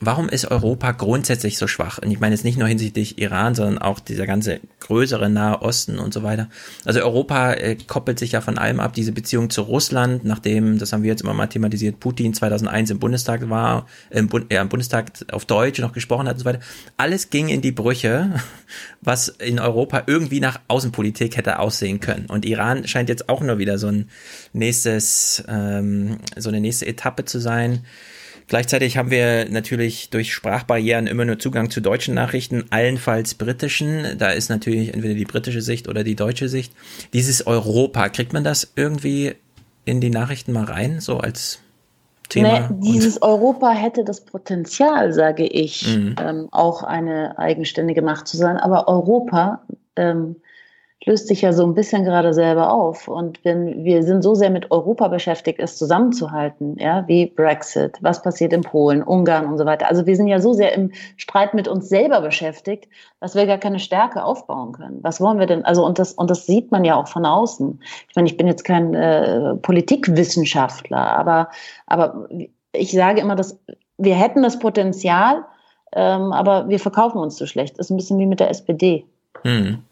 warum 0.06 0.28
ist 0.28 0.50
Europa 0.50 0.92
grundsätzlich 0.92 1.58
so 1.58 1.66
schwach? 1.66 1.98
Und 1.98 2.10
ich 2.10 2.20
meine 2.20 2.34
jetzt 2.34 2.44
nicht 2.44 2.58
nur 2.58 2.68
hinsichtlich 2.68 3.18
Iran, 3.18 3.54
sondern 3.54 3.78
auch 3.78 4.00
dieser 4.00 4.26
ganze 4.26 4.60
größere 4.80 5.30
Nahe 5.30 5.62
Osten 5.62 5.98
und 5.98 6.12
so 6.12 6.22
weiter. 6.22 6.48
Also 6.84 7.00
Europa 7.00 7.52
äh, 7.52 7.76
koppelt 7.76 8.18
sich 8.18 8.32
ja 8.32 8.40
von 8.40 8.58
allem 8.58 8.80
ab, 8.80 8.92
diese 8.94 9.12
Beziehung 9.12 9.50
zu 9.50 9.62
Russland, 9.62 10.24
nachdem, 10.24 10.78
das 10.78 10.92
haben 10.92 11.02
wir 11.02 11.10
jetzt 11.10 11.22
immer 11.22 11.34
mal 11.34 11.46
thematisiert, 11.46 12.00
Putin 12.00 12.34
2001 12.34 12.90
im 12.90 12.98
Bundestag 12.98 13.48
war, 13.48 13.86
im, 14.10 14.28
Bund, 14.28 14.52
ja, 14.52 14.62
im 14.62 14.68
Bundestag 14.68 15.12
auf 15.32 15.44
Deutsch 15.44 15.80
noch 15.80 15.92
gesprochen 15.92 16.28
hat 16.28 16.34
und 16.34 16.40
so 16.40 16.44
weiter. 16.44 16.60
Alles 16.96 17.30
ging 17.30 17.48
in 17.48 17.60
die 17.60 17.72
Brüche, 17.72 18.40
was 19.00 19.28
in 19.28 19.58
Europa 19.58 20.04
irgendwie 20.06 20.40
nach 20.40 20.60
Außenpolitik 20.68 21.36
hätte 21.36 21.58
aussehen 21.58 22.00
können. 22.00 22.26
Und 22.26 22.44
Iran 22.44 22.86
scheint 22.86 23.08
jetzt 23.08 23.28
auch 23.28 23.40
nur 23.40 23.58
wieder 23.58 23.78
so 23.78 23.88
ein 23.88 24.08
nächstes, 24.52 25.44
ähm, 25.48 26.18
so 26.36 26.48
eine 26.48 26.60
nächste 26.60 26.86
Etappe 26.86 27.24
zu 27.24 27.38
sein 27.38 27.84
Gleichzeitig 28.46 28.96
haben 28.96 29.10
wir 29.10 29.48
natürlich 29.48 30.10
durch 30.10 30.32
Sprachbarrieren 30.32 31.06
immer 31.06 31.24
nur 31.24 31.38
Zugang 31.38 31.70
zu 31.70 31.80
deutschen 31.80 32.14
Nachrichten, 32.14 32.64
allenfalls 32.70 33.34
britischen. 33.34 34.18
Da 34.18 34.30
ist 34.30 34.50
natürlich 34.50 34.92
entweder 34.92 35.14
die 35.14 35.24
britische 35.24 35.62
Sicht 35.62 35.88
oder 35.88 36.04
die 36.04 36.14
deutsche 36.14 36.48
Sicht. 36.48 36.72
Dieses 37.12 37.46
Europa, 37.46 38.08
kriegt 38.10 38.32
man 38.32 38.44
das 38.44 38.72
irgendwie 38.76 39.34
in 39.84 40.00
die 40.00 40.10
Nachrichten 40.10 40.52
mal 40.52 40.64
rein, 40.64 41.00
so 41.00 41.18
als 41.18 41.60
Thema? 42.28 42.68
Nee, 42.70 42.92
dieses 42.92 43.22
Europa 43.22 43.70
hätte 43.70 44.04
das 44.04 44.20
Potenzial, 44.20 45.12
sage 45.12 45.46
ich, 45.46 45.86
mhm. 45.86 46.16
ähm, 46.20 46.48
auch 46.50 46.82
eine 46.82 47.38
eigenständige 47.38 48.02
Macht 48.02 48.28
zu 48.28 48.36
sein. 48.36 48.56
Aber 48.56 48.88
Europa 48.88 49.62
ähm, 49.96 50.36
löst 51.06 51.28
sich 51.28 51.42
ja 51.42 51.52
so 51.52 51.64
ein 51.64 51.74
bisschen 51.74 52.04
gerade 52.04 52.32
selber 52.32 52.72
auf. 52.72 53.08
Und 53.08 53.44
wenn 53.44 53.84
wir 53.84 54.02
sind 54.02 54.22
so 54.22 54.34
sehr 54.34 54.50
mit 54.50 54.70
Europa 54.70 55.08
beschäftigt, 55.08 55.58
es 55.60 55.76
zusammenzuhalten, 55.76 56.76
ja, 56.78 57.04
wie 57.06 57.26
Brexit, 57.26 57.98
was 58.00 58.22
passiert 58.22 58.52
in 58.52 58.62
Polen, 58.62 59.02
Ungarn 59.02 59.46
und 59.46 59.58
so 59.58 59.66
weiter. 59.66 59.88
Also 59.88 60.06
wir 60.06 60.16
sind 60.16 60.28
ja 60.28 60.40
so 60.40 60.52
sehr 60.52 60.74
im 60.74 60.92
Streit 61.16 61.54
mit 61.54 61.68
uns 61.68 61.88
selber 61.88 62.20
beschäftigt, 62.20 62.88
dass 63.20 63.34
wir 63.34 63.46
gar 63.46 63.58
keine 63.58 63.78
Stärke 63.78 64.24
aufbauen 64.24 64.72
können. 64.72 64.98
Was 65.02 65.20
wollen 65.20 65.38
wir 65.38 65.46
denn? 65.46 65.64
Also 65.64 65.84
und 65.84 65.98
das 65.98 66.12
und 66.12 66.30
das 66.30 66.46
sieht 66.46 66.70
man 66.70 66.84
ja 66.84 66.96
auch 66.96 67.08
von 67.08 67.26
außen. 67.26 67.80
Ich 68.08 68.16
meine, 68.16 68.28
ich 68.28 68.36
bin 68.36 68.46
jetzt 68.46 68.64
kein 68.64 68.94
äh, 68.94 69.54
Politikwissenschaftler, 69.56 70.98
aber 70.98 71.48
aber 71.86 72.28
ich 72.72 72.92
sage 72.92 73.20
immer, 73.20 73.36
dass 73.36 73.58
wir 73.98 74.14
hätten 74.14 74.42
das 74.42 74.58
Potenzial, 74.58 75.44
ähm, 75.92 76.32
aber 76.32 76.68
wir 76.68 76.80
verkaufen 76.80 77.18
uns 77.18 77.36
zu 77.36 77.46
schlecht. 77.46 77.78
Das 77.78 77.86
ist 77.86 77.90
ein 77.90 77.96
bisschen 77.96 78.18
wie 78.18 78.26
mit 78.26 78.40
der 78.40 78.50
SPD. 78.50 79.04
Hm. 79.42 79.82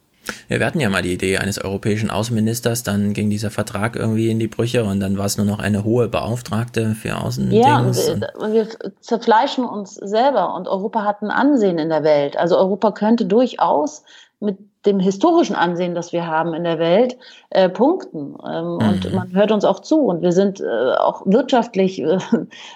Ja, 0.48 0.58
wir 0.58 0.66
hatten 0.66 0.80
ja 0.80 0.88
mal 0.88 1.02
die 1.02 1.14
Idee 1.14 1.38
eines 1.38 1.62
europäischen 1.62 2.10
Außenministers, 2.10 2.82
dann 2.82 3.12
ging 3.12 3.30
dieser 3.30 3.50
Vertrag 3.50 3.96
irgendwie 3.96 4.30
in 4.30 4.38
die 4.38 4.48
Brüche 4.48 4.84
und 4.84 5.00
dann 5.00 5.18
war 5.18 5.26
es 5.26 5.36
nur 5.36 5.46
noch 5.46 5.58
eine 5.58 5.84
hohe 5.84 6.08
Beauftragte 6.08 6.94
für 6.94 7.18
Außendings. 7.18 7.66
Ja, 7.66 7.80
und 7.80 7.96
wir, 7.96 8.28
und 8.38 8.52
wir 8.52 8.68
zerfleischen 9.00 9.64
uns 9.64 9.94
selber 9.94 10.54
und 10.54 10.68
Europa 10.68 11.04
hat 11.04 11.22
ein 11.22 11.30
Ansehen 11.30 11.78
in 11.78 11.88
der 11.88 12.04
Welt. 12.04 12.36
Also 12.36 12.56
Europa 12.56 12.92
könnte 12.92 13.26
durchaus 13.26 14.04
mit 14.40 14.58
dem 14.86 14.98
historischen 14.98 15.54
Ansehen, 15.54 15.94
das 15.94 16.12
wir 16.12 16.26
haben 16.26 16.54
in 16.54 16.64
der 16.64 16.78
Welt, 16.78 17.16
äh, 17.50 17.68
punkten. 17.68 18.36
Ähm, 18.44 18.64
mhm. 18.64 18.78
Und 18.78 19.14
man 19.14 19.32
hört 19.34 19.52
uns 19.52 19.64
auch 19.64 19.80
zu. 19.80 20.00
Und 20.00 20.22
wir 20.22 20.32
sind 20.32 20.60
äh, 20.60 20.94
auch 20.94 21.22
wirtschaftlich 21.24 22.02
äh, 22.02 22.18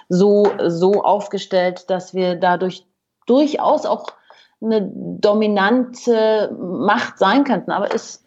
so, 0.09 0.47
so 0.67 1.03
aufgestellt, 1.03 1.89
dass 1.89 2.13
wir 2.13 2.35
dadurch 2.35 2.85
durchaus 3.25 3.85
auch 3.85 4.05
eine 4.61 4.91
dominante 5.19 6.55
Macht 6.59 7.19
sein 7.19 7.43
könnten. 7.43 7.71
Aber 7.71 7.93
ist, 7.93 8.23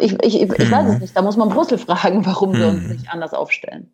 ich, 0.00 0.12
ich, 0.22 0.40
ich 0.42 0.48
mhm. 0.48 0.70
weiß 0.70 0.94
es 0.94 1.00
nicht. 1.00 1.16
Da 1.16 1.22
muss 1.22 1.36
man 1.36 1.48
Brüssel 1.48 1.78
fragen, 1.78 2.24
warum 2.26 2.50
mhm. 2.50 2.58
wir 2.58 2.68
uns 2.68 2.82
mhm. 2.84 2.92
nicht 2.92 3.10
anders 3.10 3.34
aufstellen. 3.34 3.92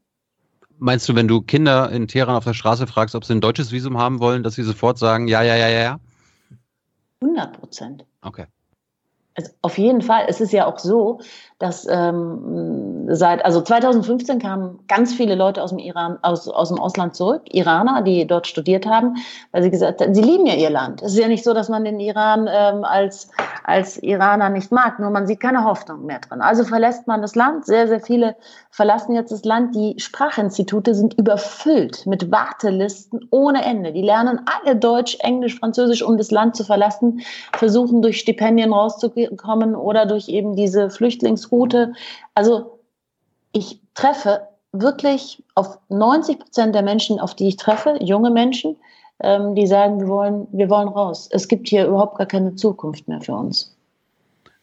Meinst 0.79 1.09
du, 1.09 1.15
wenn 1.15 1.29
du 1.29 1.43
Kinder 1.43 1.91
in 1.91 2.09
Teheran 2.09 2.37
auf 2.37 2.45
der 2.45 2.55
Straße 2.55 2.87
fragst, 2.87 3.15
ob 3.15 3.25
sie 3.25 3.35
ein 3.35 3.43
deutsches 3.43 3.71
Visum 3.71 3.99
haben 3.99 4.19
wollen, 4.19 4.43
dass 4.43 4.55
sie 4.55 4.63
sofort 4.63 4.99
sagen, 4.99 5.29
ja, 5.29 5.43
ja, 5.43 5.55
ja, 5.55 5.69
ja, 5.69 5.81
ja? 5.81 6.01
100 7.21 7.61
Prozent. 7.61 8.05
Okay. 8.23 8.47
Also 9.35 9.53
auf 9.63 9.79
jeden 9.79 10.01
Fall. 10.01 10.25
Es 10.29 10.41
ist 10.41 10.53
ja 10.53 10.67
auch 10.67 10.79
so, 10.79 11.21
dass 11.61 11.87
ähm, 11.91 13.07
seit, 13.11 13.45
also 13.45 13.61
2015 13.61 14.39
kamen 14.39 14.79
ganz 14.89 15.13
viele 15.13 15.35
Leute 15.35 15.63
aus 15.63 15.71
dem 15.71 15.79
Iran, 15.79 16.19
aus, 16.23 16.49
aus 16.49 16.71
dem 16.71 16.79
Ausland 16.79 17.15
zurück, 17.15 17.43
Iraner, 17.53 18.01
die 18.01 18.27
dort 18.27 18.47
studiert 18.47 18.87
haben, 18.87 19.17
weil 19.53 19.63
sie 19.63 19.71
gesagt 19.71 20.01
haben, 20.01 20.15
sie 20.15 20.23
lieben 20.23 20.47
ja 20.47 20.55
ihr 20.55 20.71
Land. 20.71 21.03
Es 21.03 21.13
ist 21.13 21.19
ja 21.19 21.29
nicht 21.29 21.45
so, 21.45 21.53
dass 21.53 21.69
man 21.69 21.85
den 21.85 22.01
Iran 22.01 22.49
ähm, 22.51 22.83
als, 22.85 23.31
als 23.63 24.03
Iraner 24.03 24.49
nicht 24.49 24.73
mag, 24.73 24.99
nur 24.99 25.11
man 25.11 25.27
sieht 25.27 25.41
keine 25.41 25.65
Hoffnung 25.65 26.07
mehr 26.07 26.21
drin. 26.21 26.41
Also 26.41 26.65
verlässt 26.65 27.07
man 27.07 27.21
das 27.21 27.35
Land. 27.35 27.67
Sehr, 27.67 27.87
sehr 27.89 28.01
viele 28.01 28.37
verlassen 28.71 29.15
jetzt 29.15 29.31
das 29.31 29.45
Land. 29.45 29.75
Die 29.75 29.97
Sprachinstitute 29.99 30.95
sind 30.95 31.13
überfüllt 31.19 32.07
mit 32.07 32.31
Wartelisten 32.31 33.29
ohne 33.31 33.63
Ende. 33.65 33.93
Die 33.93 34.01
lernen 34.01 34.41
alle 34.47 34.77
Deutsch, 34.77 35.19
Englisch, 35.21 35.59
Französisch, 35.59 36.03
um 36.03 36.17
das 36.17 36.31
Land 36.31 36.57
zu 36.57 36.65
verlassen, 36.65 37.21
versuchen 37.53 38.01
durch 38.01 38.19
Stipendien 38.21 38.73
rauszukommen 38.73 39.77
oder 39.77 40.07
durch 40.07 40.31
eben 40.31 40.57
diese 40.57 40.89
Flüchtlings 40.89 41.50
Route. 41.51 41.93
Also 42.35 42.81
ich 43.53 43.81
treffe 43.95 44.49
wirklich 44.73 45.43
auf 45.55 45.79
90 45.89 46.39
Prozent 46.39 46.75
der 46.75 46.83
Menschen, 46.83 47.19
auf 47.19 47.35
die 47.35 47.49
ich 47.49 47.57
treffe, 47.57 47.97
junge 48.01 48.31
Menschen, 48.31 48.77
ähm, 49.23 49.55
die 49.55 49.67
sagen, 49.67 50.01
wir 50.01 50.09
wollen, 50.09 50.47
wir 50.53 50.71
wollen 50.71 50.89
raus. 50.89 51.29
Es 51.33 51.49
gibt 51.49 51.69
hier 51.69 51.87
überhaupt 51.87 52.19
gar 52.19 52.27
keine 52.27 52.55
Zukunft 52.55 53.09
mehr 53.09 53.21
für 53.21 53.35
uns. 53.35 53.77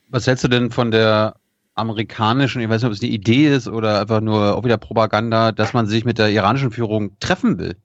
Was 0.10 0.26
hältst 0.26 0.44
du 0.44 0.48
denn 0.48 0.72
von 0.72 0.92
der 0.92 1.36
amerikanischen, 1.76 2.62
ich 2.62 2.70
weiß 2.70 2.82
nicht, 2.82 2.88
ob 2.88 2.94
es 2.94 3.02
eine 3.02 3.12
Idee 3.12 3.54
ist 3.54 3.68
oder 3.68 4.02
einfach 4.02 4.22
nur 4.22 4.56
auch 4.56 4.64
wieder 4.64 4.78
Propaganda, 4.78 5.52
dass 5.52 5.74
man 5.74 5.86
sich 5.86 6.06
mit 6.06 6.18
der 6.18 6.30
iranischen 6.30 6.72
Führung 6.72 7.20
treffen 7.20 7.60
will? 7.60 7.76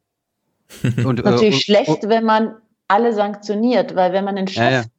Und, 1.05 1.21
äh, 1.21 1.23
Natürlich 1.25 1.57
äh, 1.57 1.61
schlecht, 1.61 2.09
wenn 2.09 2.25
man 2.25 2.55
alle 2.89 3.13
sanktioniert, 3.13 3.95
weil 3.95 4.13
wenn 4.13 4.25
man 4.25 4.37
den 4.37 4.47
Chefdiplomaten 4.47 4.75
ja, 4.75 4.83
ja 4.83 4.92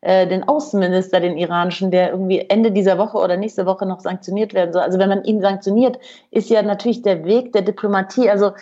äh, 0.00 0.26
den 0.26 0.46
Außenminister, 0.48 1.20
den 1.20 1.36
iranischen, 1.36 1.90
der 1.90 2.10
irgendwie 2.10 2.40
Ende 2.48 2.72
dieser 2.72 2.98
Woche 2.98 3.18
oder 3.18 3.36
nächste 3.36 3.66
Woche 3.66 3.86
noch 3.86 4.00
sanktioniert 4.00 4.54
werden 4.54 4.72
soll. 4.72 4.82
Also 4.82 4.98
wenn 4.98 5.08
man 5.08 5.24
ihn 5.24 5.40
sanktioniert, 5.40 5.98
ist 6.30 6.48
ja 6.48 6.62
natürlich 6.62 7.02
der 7.02 7.24
Weg 7.24 7.52
der 7.52 7.62
Diplomatie, 7.62 8.30
also 8.30 8.52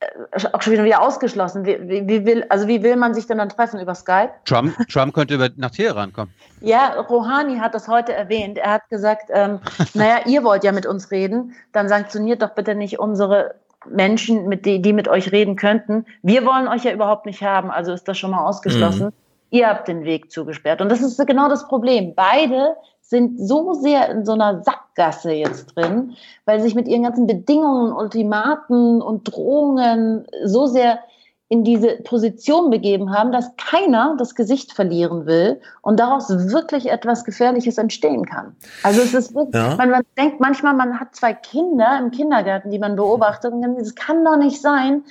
äh, 0.00 0.46
auch 0.52 0.62
schon 0.62 0.72
wieder 0.72 1.02
ausgeschlossen. 1.02 1.66
Wie, 1.66 1.78
wie, 1.88 2.08
wie, 2.08 2.24
will, 2.24 2.46
also 2.48 2.68
wie 2.68 2.82
will 2.82 2.96
man 2.96 3.14
sich 3.14 3.26
denn 3.26 3.38
dann 3.38 3.50
treffen 3.50 3.80
über 3.80 3.94
Skype? 3.94 4.30
Trump, 4.44 4.74
Trump 4.88 5.14
könnte 5.14 5.34
über, 5.34 5.50
nach 5.56 5.70
Teheran 5.70 6.12
kommen. 6.12 6.32
Ja, 6.60 7.00
Rouhani 7.00 7.58
hat 7.58 7.74
das 7.74 7.88
heute 7.88 8.12
erwähnt. 8.14 8.56
Er 8.58 8.72
hat 8.72 8.88
gesagt, 8.88 9.30
ähm, 9.30 9.60
naja, 9.94 10.20
ihr 10.26 10.42
wollt 10.42 10.64
ja 10.64 10.72
mit 10.72 10.86
uns 10.86 11.10
reden, 11.10 11.54
dann 11.72 11.88
sanktioniert 11.88 12.40
doch 12.42 12.50
bitte 12.50 12.74
nicht 12.74 12.98
unsere 12.98 13.54
Menschen, 13.88 14.48
mit 14.48 14.64
die, 14.64 14.80
die 14.80 14.92
mit 14.92 15.08
euch 15.08 15.32
reden 15.32 15.56
könnten. 15.56 16.06
Wir 16.22 16.44
wollen 16.44 16.68
euch 16.68 16.84
ja 16.84 16.92
überhaupt 16.92 17.26
nicht 17.26 17.42
haben, 17.42 17.70
also 17.70 17.92
ist 17.92 18.06
das 18.08 18.18
schon 18.18 18.30
mal 18.30 18.44
ausgeschlossen. 18.44 19.06
Mhm. 19.06 19.12
Ihr 19.52 19.68
habt 19.68 19.86
den 19.86 20.04
Weg 20.04 20.32
zugesperrt. 20.32 20.80
Und 20.80 20.88
das 20.88 21.02
ist 21.02 21.24
genau 21.26 21.48
das 21.48 21.68
Problem. 21.68 22.14
Beide 22.14 22.74
sind 23.02 23.38
so 23.38 23.74
sehr 23.74 24.08
in 24.08 24.24
so 24.24 24.32
einer 24.32 24.62
Sackgasse 24.62 25.32
jetzt 25.32 25.76
drin, 25.76 26.16
weil 26.46 26.58
sie 26.58 26.64
sich 26.64 26.74
mit 26.74 26.88
ihren 26.88 27.02
ganzen 27.02 27.26
Bedingungen, 27.26 27.92
Ultimaten 27.92 29.02
und 29.02 29.24
Drohungen 29.24 30.26
so 30.44 30.66
sehr 30.66 31.00
in 31.50 31.64
diese 31.64 31.96
Position 31.96 32.70
begeben 32.70 33.14
haben, 33.14 33.30
dass 33.30 33.54
keiner 33.56 34.16
das 34.18 34.34
Gesicht 34.34 34.72
verlieren 34.72 35.26
will 35.26 35.60
und 35.82 36.00
daraus 36.00 36.30
wirklich 36.30 36.90
etwas 36.90 37.26
Gefährliches 37.26 37.76
entstehen 37.76 38.24
kann. 38.24 38.56
Also 38.82 39.02
es 39.02 39.12
ist 39.12 39.34
wirklich, 39.34 39.62
ja. 39.62 39.76
man, 39.76 39.90
man, 39.90 40.02
denkt 40.16 40.40
manchmal, 40.40 40.72
man 40.72 40.98
hat 40.98 41.14
zwei 41.14 41.34
Kinder 41.34 41.98
im 41.98 42.10
Kindergarten, 42.10 42.70
die 42.70 42.78
man 42.78 42.96
beobachtet 42.96 43.52
und 43.52 43.62
es 43.78 43.94
kann 43.94 44.24
doch 44.24 44.38
nicht 44.38 44.62
sein, 44.62 45.04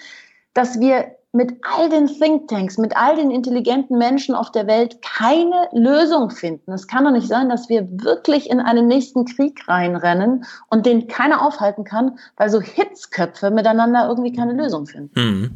dass 0.56 0.80
wir 0.80 1.12
mit 1.34 1.54
all 1.62 1.90
den 1.90 2.08
Thinktanks, 2.08 2.78
mit 2.78 2.96
all 2.98 3.16
den 3.16 3.32
intelligenten 3.32 3.98
Menschen 3.98 4.36
auf 4.36 4.52
der 4.52 4.68
Welt 4.68 5.02
keine 5.02 5.70
Lösung 5.72 6.30
finden. 6.30 6.74
Es 6.74 6.88
kann 6.88 7.06
doch 7.06 7.12
nicht 7.12 7.28
sein, 7.28 7.48
dass 7.48 7.70
wir 7.70 7.88
wirklich 7.90 8.50
in 8.50 8.60
einen 8.60 8.88
nächsten 8.88 9.26
Krieg 9.26 9.68
reinrennen 9.68 10.46
und 10.70 10.86
den 10.86 11.08
keiner 11.08 11.46
aufhalten 11.46 11.86
kann, 11.86 12.20
weil 12.36 12.50
so 12.50 12.60
Hitzköpfe 12.60 13.50
miteinander 13.50 14.08
irgendwie 14.10 14.34
keine 14.34 14.54
Lösung 14.54 14.88
finden. 14.88 15.12
Mhm. 15.16 15.52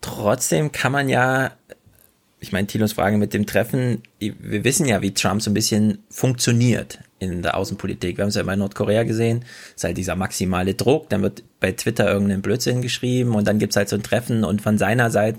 Trotzdem 0.00 0.72
kann 0.72 0.90
man 0.90 1.08
ja, 1.08 1.52
ich 2.40 2.50
meine, 2.50 2.66
Tilos 2.66 2.94
Frage 2.94 3.16
mit 3.16 3.32
dem 3.32 3.46
Treffen, 3.46 4.02
wir 4.18 4.64
wissen 4.64 4.86
ja, 4.86 5.00
wie 5.00 5.14
Trump 5.14 5.42
so 5.42 5.50
ein 5.50 5.54
bisschen 5.54 6.02
funktioniert 6.08 6.98
in 7.20 7.42
der 7.42 7.56
Außenpolitik. 7.56 8.16
Wir 8.16 8.22
haben 8.22 8.30
es 8.30 8.34
ja 8.34 8.42
bei 8.42 8.56
Nordkorea 8.56 9.04
gesehen, 9.04 9.44
es 9.68 9.76
ist 9.76 9.84
halt 9.84 9.96
dieser 9.96 10.16
maximale 10.16 10.74
Druck, 10.74 11.08
dann 11.10 11.22
wird 11.22 11.44
bei 11.60 11.72
Twitter 11.72 12.10
irgendein 12.10 12.42
Blödsinn 12.42 12.82
geschrieben 12.82 13.34
und 13.34 13.46
dann 13.46 13.58
gibt's 13.58 13.76
halt 13.76 13.88
so 13.88 13.96
ein 13.96 14.02
Treffen 14.02 14.42
und 14.42 14.62
von 14.62 14.78
seiner 14.78 15.10
Seite, 15.10 15.38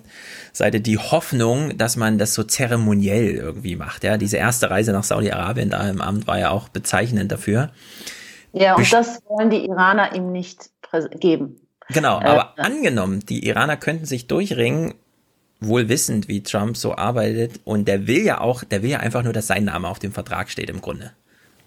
Seite 0.54 0.80
die 0.80 0.98
Hoffnung, 0.98 1.78
dass 1.78 1.98
man 1.98 2.18
das 2.18 2.34
so 2.34 2.44
zeremoniell 2.44 3.32
irgendwie 3.32 3.76
macht. 3.76 4.04
Ja, 4.04 4.18
diese 4.18 4.38
erste 4.38 4.70
Reise 4.70 4.94
nach 4.94 5.04
Saudi-Arabien 5.04 5.72
da 5.72 5.90
im 5.90 6.02
Amt 6.02 6.28
war 6.28 6.40
ja 6.40 6.52
auch 6.52 6.70
bezeichnend 6.70 7.32
dafür. 7.32 7.72
Ja, 8.54 8.76
und 8.76 8.94
das 8.94 9.22
wollen 9.28 9.50
die 9.50 9.66
Iraner 9.66 10.16
ihm 10.16 10.32
nicht 10.32 10.70
geben. 11.20 11.56
Genau, 11.90 12.20
aber 12.20 12.54
äh, 12.58 12.62
angenommen, 12.62 13.22
die 13.22 13.46
Iraner 13.48 13.78
könnten 13.78 14.06
sich 14.06 14.28
durchringen, 14.28 14.94
wohl 15.60 15.90
wissend, 15.90 16.28
wie 16.28 16.44
Trump 16.44 16.78
so 16.78 16.96
arbeitet, 16.96 17.60
und 17.64 17.88
der 17.88 18.08
will 18.08 18.24
ja 18.24 18.42
auch, 18.42 18.64
der 18.64 18.84
will 18.84 18.90
ja 18.90 19.00
einfach 19.00 19.24
nur, 19.24 19.34
dass 19.34 19.48
sein 19.48 19.66
Name 19.66 19.88
auf 19.88 20.00
dem 20.00 20.12
Vertrag 20.12 20.50
steht 20.50 20.70
im 20.70 20.82
Grunde. 20.82 21.12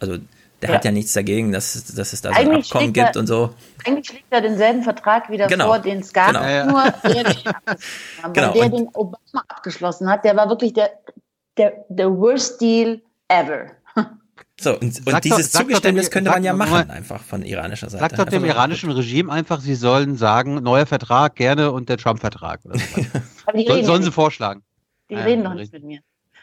Also 0.08 0.22
der 0.62 0.70
ja. 0.70 0.76
hat 0.76 0.84
ja 0.84 0.92
nichts 0.92 1.12
dagegen, 1.12 1.52
dass, 1.52 1.94
dass 1.94 2.12
es 2.12 2.22
da 2.22 2.32
so 2.32 2.40
ein 2.40 2.50
Abkommen 2.50 2.92
gibt 2.92 3.16
er, 3.16 3.20
und 3.20 3.26
so. 3.26 3.54
Eigentlich 3.84 4.06
schlägt 4.06 4.26
er 4.30 4.40
denselben 4.40 4.82
Vertrag 4.82 5.30
wieder 5.30 5.46
genau. 5.46 5.66
vor, 5.66 5.78
den 5.78 6.00
es 6.00 6.12
gab, 6.12 6.28
genau. 6.28 6.70
nur 6.70 6.84
der, 7.12 7.24
den, 7.24 8.32
genau. 8.32 8.52
der 8.52 8.68
den 8.70 8.88
Obama 8.94 9.44
abgeschlossen 9.48 10.08
hat, 10.08 10.24
der 10.24 10.36
war 10.36 10.48
wirklich 10.48 10.72
der, 10.72 10.90
der, 11.58 11.84
der 11.88 12.10
worst 12.10 12.60
deal 12.60 13.02
ever. 13.28 13.66
So, 14.60 14.78
und, 14.78 15.04
und 15.04 15.24
dieses 15.24 15.50
doch, 15.50 15.62
Zugeständnis 15.62 16.06
dem, 16.06 16.12
könnte 16.12 16.30
man 16.30 16.44
ja 16.44 16.52
machen, 16.52 16.70
mal, 16.70 16.90
einfach 16.90 17.20
von 17.20 17.42
iranischer 17.42 17.90
Seite. 17.90 18.02
Sagt 18.02 18.18
doch 18.20 18.24
dem 18.24 18.44
iranischen 18.44 18.88
Regime 18.92 19.30
einfach, 19.30 19.60
sie 19.60 19.74
sollen 19.74 20.16
sagen, 20.16 20.62
neuer 20.62 20.86
Vertrag 20.86 21.34
gerne 21.34 21.72
und 21.72 21.88
der 21.88 21.98
Trump-Vertrag. 21.98 22.60
So. 22.62 22.70
sollen, 23.84 24.04
sie 24.04 24.12
vorschlagen. 24.12 24.62
Die 25.10 25.14
ja, 25.14 25.22
reden 25.22 25.42
noch 25.42 25.54
nicht 25.54 25.72
mit 25.72 25.82
mir. 25.82 26.00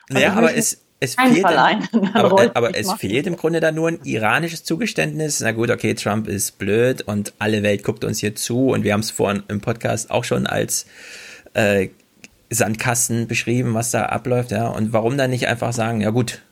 Also 0.09 0.13
naja, 0.13 0.33
aber 0.33 0.53
es, 0.53 0.83
es 1.03 1.15
fehlt, 1.15 1.43
aber, 2.13 2.51
aber 2.53 2.77
es 2.77 2.93
fehlt 2.93 3.25
im 3.25 3.35
Grunde 3.35 3.59
da 3.59 3.71
nur 3.71 3.89
ein 3.89 3.99
iranisches 4.03 4.63
Zugeständnis. 4.63 5.39
Na 5.39 5.51
gut, 5.51 5.71
okay, 5.71 5.95
Trump 5.95 6.27
ist 6.27 6.59
blöd 6.59 7.01
und 7.01 7.33
alle 7.39 7.63
Welt 7.63 7.83
guckt 7.83 8.03
uns 8.03 8.19
hier 8.19 8.35
zu 8.35 8.69
und 8.69 8.83
wir 8.83 8.93
haben 8.93 8.99
es 8.99 9.09
vorhin 9.09 9.41
im 9.47 9.61
Podcast 9.61 10.11
auch 10.11 10.23
schon 10.23 10.45
als 10.45 10.85
äh, 11.55 11.89
Sandkasten 12.51 13.27
beschrieben, 13.27 13.73
was 13.73 13.89
da 13.89 14.05
abläuft, 14.05 14.51
ja. 14.51 14.67
Und 14.67 14.93
warum 14.93 15.17
dann 15.17 15.31
nicht 15.31 15.47
einfach 15.47 15.73
sagen, 15.73 16.01
ja 16.01 16.11
gut, 16.11 16.43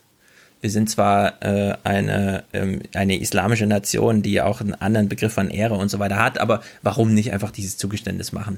wir 0.62 0.72
sind 0.72 0.90
zwar 0.90 1.44
äh, 1.44 1.76
eine, 1.84 2.44
ähm, 2.52 2.82
eine 2.96 3.20
islamische 3.20 3.68
Nation, 3.68 4.24
die 4.24 4.42
auch 4.42 4.62
einen 4.62 4.74
anderen 4.74 5.10
Begriff 5.10 5.34
von 5.34 5.52
Ehre 5.52 5.76
und 5.76 5.90
so 5.90 6.00
weiter 6.00 6.18
hat, 6.18 6.40
aber 6.40 6.62
warum 6.82 7.14
nicht 7.14 7.34
einfach 7.34 7.52
dieses 7.52 7.78
Zugeständnis 7.78 8.32
machen? 8.32 8.58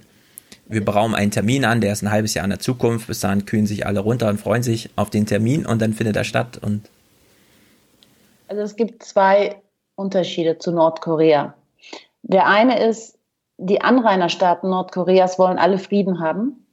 Wir 0.68 0.86
brauchen 0.86 1.16
einen 1.16 1.32
Termin 1.32 1.66
an, 1.66 1.82
der 1.82 1.92
ist 1.92 2.02
ein 2.02 2.12
halbes 2.12 2.34
Jahr 2.34 2.46
in 2.46 2.52
der 2.52 2.60
Zukunft, 2.60 3.08
bis 3.08 3.20
dahin 3.20 3.46
kühlen 3.46 3.68
sich 3.68 3.86
alle 3.86 4.00
runter 4.00 4.30
und 4.30 4.40
freuen 4.40 4.64
sich 4.64 4.90
auf 4.96 5.10
den 5.10 5.26
Termin 5.26 5.66
und 5.66 5.82
dann 5.82 5.94
findet 5.94 6.16
er 6.16 6.24
statt 6.24 6.60
und 6.62 6.90
also 8.52 8.64
es 8.64 8.76
gibt 8.76 9.02
zwei 9.02 9.62
Unterschiede 9.96 10.58
zu 10.58 10.74
Nordkorea. 10.74 11.54
Der 12.22 12.48
eine 12.48 12.86
ist, 12.86 13.18
die 13.58 13.80
Anrainerstaaten 13.80 14.70
Nordkoreas 14.70 15.40
wollen 15.40 15.58
alle 15.58 15.78
Frieden 15.78 16.20
haben. 16.20 16.66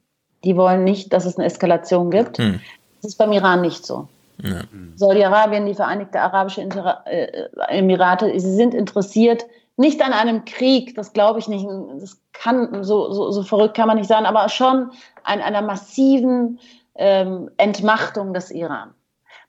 Die 0.42 0.56
wollen 0.56 0.82
nicht, 0.82 1.12
dass 1.12 1.24
es 1.24 1.36
eine 1.36 1.46
Eskalation 1.46 2.10
gibt. 2.10 2.38
Hm. 2.38 2.58
Das 3.00 3.12
ist 3.12 3.16
beim 3.16 3.30
Iran 3.30 3.60
nicht 3.60 3.86
so. 3.86 4.08
Ja. 4.42 4.62
Saudi-Arabien, 4.96 5.66
die 5.66 5.74
Vereinigten 5.74 6.16
Arabischen 6.16 6.68
äh, 7.06 7.48
Emirate, 7.68 8.32
sie 8.40 8.54
sind 8.54 8.74
interessiert 8.74 9.46
nicht 9.78 10.02
an 10.02 10.12
einem 10.12 10.44
Krieg, 10.44 10.96
das 10.96 11.12
glaube 11.12 11.38
ich 11.38 11.48
nicht, 11.48 11.66
das 12.00 12.20
kann, 12.32 12.82
so, 12.82 13.12
so, 13.12 13.30
so 13.30 13.42
verrückt 13.44 13.76
kann 13.76 13.86
man 13.86 13.96
nicht 13.96 14.08
sein, 14.08 14.26
aber 14.26 14.48
schon 14.48 14.90
an 15.22 15.40
einer 15.40 15.62
massiven 15.62 16.58
ähm, 16.96 17.50
Entmachtung 17.58 18.34
des 18.34 18.50
Iran. 18.50 18.92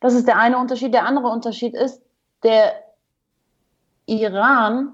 Das 0.01 0.13
ist 0.13 0.27
der 0.27 0.37
eine 0.37 0.57
Unterschied. 0.59 0.93
Der 0.93 1.05
andere 1.05 1.27
Unterschied 1.27 1.73
ist, 1.73 2.01
der 2.43 2.73
Iran 4.05 4.93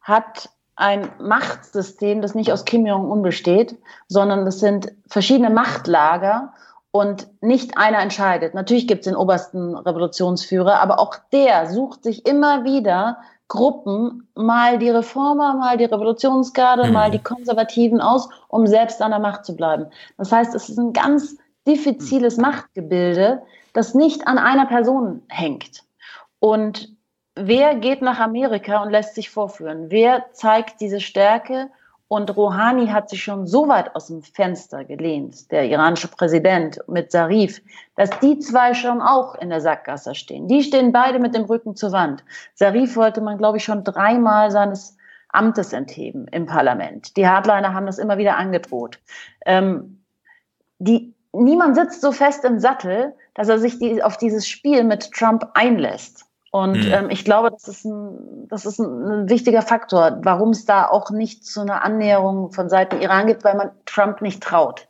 hat 0.00 0.48
ein 0.76 1.10
Machtsystem, 1.20 2.22
das 2.22 2.34
nicht 2.34 2.52
aus 2.52 2.64
Kim 2.64 2.86
Jong-un 2.86 3.22
besteht, 3.22 3.76
sondern 4.06 4.44
das 4.44 4.60
sind 4.60 4.92
verschiedene 5.08 5.50
Machtlager 5.50 6.54
und 6.92 7.28
nicht 7.40 7.78
einer 7.78 8.00
entscheidet. 8.00 8.54
Natürlich 8.54 8.88
gibt 8.88 9.00
es 9.00 9.04
den 9.06 9.16
obersten 9.16 9.76
Revolutionsführer, 9.76 10.80
aber 10.80 10.98
auch 10.98 11.16
der 11.32 11.66
sucht 11.66 12.02
sich 12.04 12.26
immer 12.26 12.64
wieder 12.64 13.18
Gruppen, 13.48 14.28
mal 14.36 14.78
die 14.78 14.90
Reformer, 14.90 15.54
mal 15.54 15.76
die 15.76 15.84
Revolutionsgarde, 15.84 16.86
mhm. 16.86 16.92
mal 16.92 17.10
die 17.10 17.18
Konservativen 17.18 18.00
aus, 18.00 18.28
um 18.48 18.66
selbst 18.66 19.02
an 19.02 19.10
der 19.10 19.18
Macht 19.18 19.44
zu 19.44 19.56
bleiben. 19.56 19.86
Das 20.16 20.30
heißt, 20.30 20.54
es 20.54 20.68
ist 20.68 20.78
ein 20.78 20.92
ganz 20.92 21.36
diffiziles 21.66 22.36
mhm. 22.36 22.42
Machtgebilde, 22.42 23.42
das 23.72 23.94
nicht 23.94 24.26
an 24.26 24.38
einer 24.38 24.66
Person 24.66 25.22
hängt. 25.28 25.82
Und 26.38 26.94
wer 27.34 27.74
geht 27.74 28.02
nach 28.02 28.20
Amerika 28.20 28.82
und 28.82 28.90
lässt 28.90 29.16
sich 29.16 29.30
vorführen? 29.30 29.86
Wer 29.90 30.26
zeigt 30.32 30.80
diese 30.80 31.00
Stärke? 31.00 31.70
Und 32.12 32.36
Rouhani 32.36 32.88
hat 32.88 33.08
sich 33.08 33.22
schon 33.22 33.46
so 33.46 33.68
weit 33.68 33.94
aus 33.94 34.08
dem 34.08 34.24
Fenster 34.24 34.84
gelehnt, 34.84 35.52
der 35.52 35.68
iranische 35.68 36.08
Präsident 36.08 36.80
mit 36.88 37.12
Zarif, 37.12 37.62
dass 37.94 38.10
die 38.18 38.40
zwei 38.40 38.74
schon 38.74 39.00
auch 39.00 39.36
in 39.36 39.48
der 39.48 39.60
Sackgasse 39.60 40.16
stehen. 40.16 40.48
Die 40.48 40.64
stehen 40.64 40.90
beide 40.90 41.20
mit 41.20 41.36
dem 41.36 41.44
Rücken 41.44 41.76
zur 41.76 41.92
Wand. 41.92 42.24
Zarif 42.54 42.96
wollte 42.96 43.20
man, 43.20 43.38
glaube 43.38 43.58
ich, 43.58 43.64
schon 43.64 43.84
dreimal 43.84 44.50
seines 44.50 44.96
Amtes 45.28 45.72
entheben 45.72 46.26
im 46.32 46.46
Parlament. 46.46 47.16
Die 47.16 47.28
Hardliner 47.28 47.74
haben 47.74 47.86
das 47.86 47.98
immer 47.98 48.18
wieder 48.18 48.36
angedroht. 48.36 48.98
Ähm, 49.46 50.02
die, 50.80 51.14
niemand 51.32 51.76
sitzt 51.76 52.00
so 52.00 52.10
fest 52.10 52.44
im 52.44 52.58
Sattel, 52.58 53.14
dass 53.34 53.48
er 53.48 53.60
sich 53.60 53.78
die, 53.78 54.02
auf 54.02 54.16
dieses 54.16 54.48
Spiel 54.48 54.82
mit 54.82 55.12
Trump 55.12 55.48
einlässt. 55.54 56.24
Und 56.50 56.84
mhm. 56.84 56.92
ähm, 56.92 57.10
ich 57.10 57.24
glaube, 57.24 57.50
das 57.50 57.68
ist, 57.68 57.84
ein, 57.84 58.48
das 58.48 58.66
ist 58.66 58.80
ein, 58.80 59.28
wichtiger 59.28 59.62
Faktor, 59.62 60.18
warum 60.22 60.50
es 60.50 60.64
da 60.64 60.88
auch 60.88 61.10
nicht 61.10 61.44
zu 61.44 61.60
einer 61.60 61.84
Annäherung 61.84 62.52
von 62.52 62.68
Seiten 62.68 63.00
Iran 63.00 63.28
gibt, 63.28 63.44
weil 63.44 63.56
man 63.56 63.70
Trump 63.86 64.20
nicht 64.20 64.42
traut. 64.42 64.88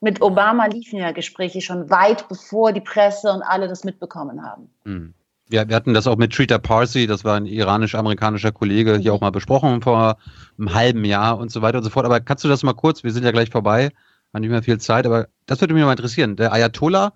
Mit 0.00 0.22
Obama 0.22 0.66
liefen 0.66 0.98
ja 0.98 1.12
Gespräche 1.12 1.60
schon 1.60 1.90
weit 1.90 2.28
bevor 2.28 2.72
die 2.72 2.80
Presse 2.80 3.30
und 3.32 3.42
alle 3.42 3.68
das 3.68 3.84
mitbekommen 3.84 4.42
haben. 4.42 4.70
Mhm. 4.84 5.14
Ja, 5.50 5.68
wir 5.68 5.76
hatten 5.76 5.92
das 5.92 6.06
auch 6.06 6.16
mit 6.16 6.32
Trita 6.32 6.56
Parsi, 6.56 7.06
das 7.06 7.22
war 7.22 7.36
ein 7.36 7.44
iranisch-amerikanischer 7.44 8.50
Kollege, 8.50 8.96
hier 8.96 9.12
auch 9.12 9.20
mal 9.20 9.30
besprochen 9.30 9.82
vor 9.82 10.16
einem 10.58 10.72
halben 10.72 11.04
Jahr 11.04 11.38
und 11.38 11.50
so 11.50 11.60
weiter 11.60 11.78
und 11.78 11.84
so 11.84 11.90
fort. 11.90 12.06
Aber 12.06 12.20
kannst 12.20 12.44
du 12.44 12.48
das 12.48 12.62
mal 12.62 12.72
kurz, 12.72 13.04
wir 13.04 13.12
sind 13.12 13.24
ja 13.24 13.30
gleich 13.30 13.50
vorbei, 13.50 13.90
haben 14.32 14.40
nicht 14.40 14.50
mehr 14.50 14.62
viel 14.62 14.78
Zeit, 14.78 15.04
aber 15.04 15.28
das 15.44 15.60
würde 15.60 15.74
mich 15.74 15.84
mal 15.84 15.92
interessieren. 15.92 16.36
Der 16.36 16.52
Ayatollah, 16.52 17.12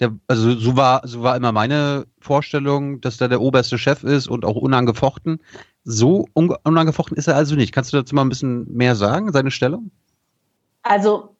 der, 0.00 0.16
also 0.26 0.54
so 0.54 0.76
war, 0.76 1.06
so 1.06 1.22
war 1.22 1.36
immer 1.36 1.52
meine 1.52 2.06
Vorstellung, 2.20 3.00
dass 3.00 3.16
der 3.16 3.28
der 3.28 3.40
oberste 3.40 3.78
Chef 3.78 4.02
ist 4.04 4.28
und 4.28 4.44
auch 4.44 4.56
unangefochten. 4.56 5.40
So 5.84 6.26
unangefochten 6.34 7.16
ist 7.16 7.28
er 7.28 7.36
also 7.36 7.54
nicht. 7.54 7.72
Kannst 7.72 7.92
du 7.92 7.96
dazu 7.96 8.14
mal 8.14 8.22
ein 8.22 8.28
bisschen 8.28 8.72
mehr 8.72 8.96
sagen, 8.96 9.32
seine 9.32 9.50
Stellung? 9.50 9.90
Also 10.82 11.35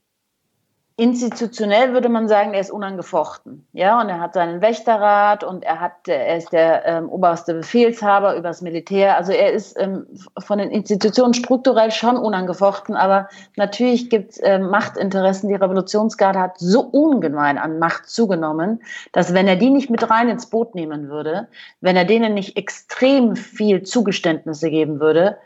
Institutionell 0.98 1.92
würde 1.92 2.08
man 2.08 2.26
sagen, 2.26 2.54
er 2.54 2.60
ist 2.60 2.70
unangefochten. 2.70 3.68
Ja, 3.74 4.00
und 4.00 4.08
er 4.08 4.18
hat 4.18 4.32
seinen 4.32 4.62
Wächterrat 4.62 5.44
und 5.44 5.62
er 5.62 5.78
hat, 5.78 6.08
er 6.08 6.38
ist 6.38 6.54
der 6.54 6.86
ähm, 6.86 7.10
oberste 7.10 7.52
Befehlshaber 7.52 8.34
über 8.34 8.48
das 8.48 8.62
Militär. 8.62 9.14
Also 9.18 9.32
er 9.32 9.52
ist 9.52 9.78
ähm, 9.78 10.06
von 10.38 10.58
den 10.58 10.70
Institutionen 10.70 11.34
strukturell 11.34 11.90
schon 11.90 12.16
unangefochten, 12.16 12.96
aber 12.96 13.28
natürlich 13.56 14.08
gibt 14.08 14.30
es 14.30 14.40
ähm, 14.42 14.70
Machtinteressen. 14.70 15.50
Die 15.50 15.54
Revolutionsgarde 15.54 16.40
hat 16.40 16.58
so 16.58 16.80
ungemein 16.80 17.58
an 17.58 17.78
Macht 17.78 18.08
zugenommen, 18.08 18.82
dass 19.12 19.34
wenn 19.34 19.48
er 19.48 19.56
die 19.56 19.68
nicht 19.68 19.90
mit 19.90 20.08
rein 20.08 20.30
ins 20.30 20.46
Boot 20.46 20.74
nehmen 20.74 21.10
würde, 21.10 21.48
wenn 21.82 21.96
er 21.96 22.06
denen 22.06 22.32
nicht 22.32 22.56
extrem 22.56 23.36
viel 23.36 23.82
Zugeständnisse 23.82 24.70
geben 24.70 24.98
würde, 24.98 25.36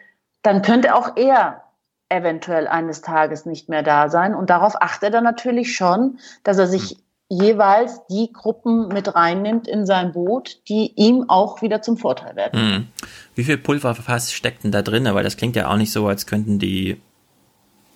dann 0.42 0.62
könnte 0.62 0.94
auch 0.94 1.16
er 1.16 1.64
eventuell 2.10 2.66
eines 2.66 3.00
Tages 3.00 3.46
nicht 3.46 3.68
mehr 3.68 3.82
da 3.82 4.08
sein. 4.08 4.34
Und 4.34 4.50
darauf 4.50 4.74
achtet 4.80 5.14
er 5.14 5.20
natürlich 5.22 5.74
schon, 5.74 6.18
dass 6.44 6.58
er 6.58 6.66
sich 6.66 6.98
jeweils 7.28 8.04
die 8.08 8.32
Gruppen 8.32 8.88
mit 8.88 9.14
reinnimmt 9.14 9.68
in 9.68 9.86
sein 9.86 10.12
Boot, 10.12 10.58
die 10.68 10.92
ihm 10.96 11.26
auch 11.28 11.62
wieder 11.62 11.80
zum 11.80 11.96
Vorteil 11.96 12.34
werden. 12.34 12.60
Hm. 12.60 12.88
Wie 13.36 13.44
viel 13.44 13.56
Pulverfass 13.56 14.32
steckt 14.32 14.64
denn 14.64 14.72
da 14.72 14.82
drin? 14.82 15.08
Weil 15.10 15.22
das 15.22 15.36
klingt 15.36 15.54
ja 15.54 15.70
auch 15.70 15.76
nicht 15.76 15.92
so, 15.92 16.08
als 16.08 16.26
könnten 16.26 16.58
die 16.58 17.00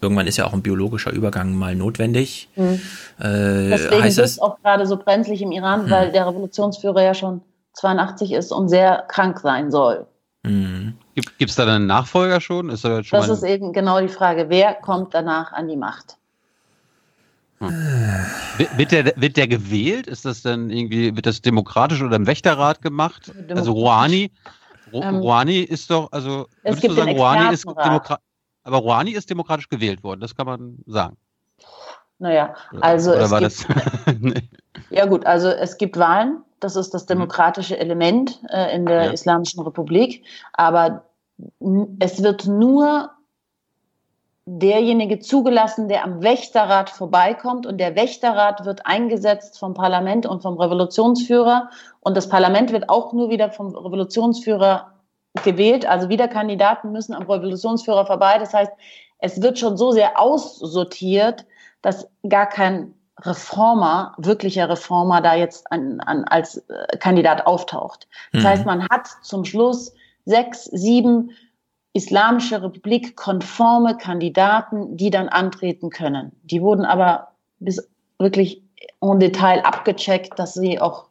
irgendwann 0.00 0.26
ist 0.26 0.36
ja 0.36 0.44
auch 0.44 0.52
ein 0.52 0.62
biologischer 0.62 1.10
Übergang 1.10 1.54
mal 1.54 1.74
notwendig. 1.74 2.48
Mhm. 2.56 2.80
Äh, 3.18 3.70
Deswegen 3.70 4.02
heißt 4.02 4.18
ist 4.18 4.32
es 4.32 4.38
auch 4.38 4.60
gerade 4.60 4.86
so 4.86 4.98
brenzlig 4.98 5.40
im 5.40 5.50
Iran, 5.50 5.86
mhm. 5.86 5.90
weil 5.90 6.12
der 6.12 6.26
Revolutionsführer 6.26 7.02
ja 7.02 7.14
schon 7.14 7.40
82 7.72 8.32
ist 8.32 8.52
und 8.52 8.68
sehr 8.68 9.04
krank 9.08 9.40
sein 9.40 9.70
soll. 9.70 10.06
Mhm. 10.44 10.94
Gibt 11.14 11.50
es 11.50 11.56
da 11.56 11.66
einen 11.66 11.86
Nachfolger 11.86 12.40
schon? 12.40 12.70
Ist 12.70 12.84
da 12.84 13.02
schon 13.02 13.18
das 13.18 13.28
ist 13.28 13.42
eben 13.42 13.72
genau 13.72 14.00
die 14.00 14.08
Frage, 14.08 14.46
wer 14.48 14.74
kommt 14.74 15.14
danach 15.14 15.52
an 15.52 15.68
die 15.68 15.76
Macht? 15.76 16.16
Hm. 17.60 17.72
Wird, 18.76 18.92
der, 18.92 19.12
wird 19.16 19.36
der 19.36 19.48
gewählt? 19.48 20.06
Ist 20.06 20.24
das 20.24 20.42
dann 20.42 20.70
irgendwie, 20.70 21.14
wird 21.16 21.26
das 21.26 21.40
demokratisch 21.40 22.02
oder 22.02 22.16
im 22.16 22.26
Wächterrat 22.26 22.82
gemacht? 22.82 23.32
Also 23.50 23.72
Rouhani, 23.72 24.30
ähm, 24.92 25.16
Rouhani 25.16 25.60
ist 25.60 25.90
doch, 25.90 26.12
also 26.12 26.46
würdest 26.62 26.84
du 26.84 26.92
sagen, 26.92 27.16
Rouhani 27.16 27.54
ist 27.54 27.64
demokratisch, 27.64 28.24
aber 28.64 28.76
Rouhani 28.78 29.12
ist 29.12 29.30
demokratisch 29.30 29.68
gewählt 29.68 30.02
worden, 30.02 30.20
das 30.20 30.34
kann 30.34 30.46
man 30.46 30.78
sagen. 30.86 31.16
Naja, 32.18 32.54
also 32.80 33.12
Oder 33.12 33.30
war 33.30 33.40
gibt, 33.40 33.52
das? 33.52 33.66
nee. 34.20 34.48
Ja 34.90 35.06
gut, 35.06 35.26
also 35.26 35.48
es 35.48 35.76
gibt 35.78 35.98
Wahlen, 35.98 36.42
das 36.64 36.76
ist 36.76 36.94
das 36.94 37.06
demokratische 37.06 37.78
Element 37.78 38.40
äh, 38.48 38.74
in 38.74 38.86
der 38.86 39.04
ja. 39.04 39.10
Islamischen 39.12 39.62
Republik, 39.62 40.24
aber 40.52 41.04
es 42.00 42.22
wird 42.22 42.46
nur 42.46 43.10
derjenige 44.46 45.20
zugelassen, 45.20 45.88
der 45.88 46.04
am 46.04 46.22
Wächterrat 46.22 46.90
vorbeikommt. 46.90 47.66
Und 47.66 47.78
der 47.78 47.96
Wächterrat 47.96 48.64
wird 48.64 48.86
eingesetzt 48.86 49.58
vom 49.58 49.74
Parlament 49.74 50.26
und 50.26 50.42
vom 50.42 50.58
Revolutionsführer. 50.58 51.70
Und 52.00 52.16
das 52.16 52.28
Parlament 52.28 52.72
wird 52.72 52.88
auch 52.88 53.12
nur 53.12 53.30
wieder 53.30 53.50
vom 53.50 53.74
Revolutionsführer 53.74 54.92
gewählt, 55.42 55.86
also 55.86 56.08
wieder 56.08 56.28
Kandidaten 56.28 56.92
müssen 56.92 57.14
am 57.14 57.22
Revolutionsführer 57.24 58.06
vorbei. 58.06 58.38
Das 58.38 58.54
heißt, 58.54 58.72
es 59.18 59.42
wird 59.42 59.58
schon 59.58 59.76
so 59.76 59.90
sehr 59.90 60.20
aussortiert, 60.20 61.46
dass 61.82 62.08
gar 62.28 62.46
kein 62.46 62.94
Reformer, 63.24 64.14
wirklicher 64.18 64.68
Reformer 64.68 65.20
da 65.20 65.34
jetzt 65.34 65.70
an, 65.72 66.00
an, 66.00 66.24
als 66.24 66.58
äh, 66.68 66.96
Kandidat 66.98 67.46
auftaucht. 67.46 68.06
Das 68.32 68.42
mhm. 68.42 68.46
heißt, 68.46 68.66
man 68.66 68.88
hat 68.88 69.08
zum 69.22 69.44
Schluss 69.44 69.94
sechs, 70.24 70.64
sieben 70.64 71.30
Islamische 71.92 72.60
Republik 72.62 73.16
konforme 73.16 73.96
Kandidaten, 73.96 74.96
die 74.96 75.10
dann 75.10 75.28
antreten 75.28 75.90
können. 75.90 76.32
Die 76.42 76.60
wurden 76.60 76.84
aber 76.84 77.28
bis 77.60 77.88
wirklich 78.18 78.62
en 79.00 79.20
Detail 79.20 79.60
abgecheckt, 79.64 80.38
dass 80.38 80.54
sie 80.54 80.80
auch 80.80 81.06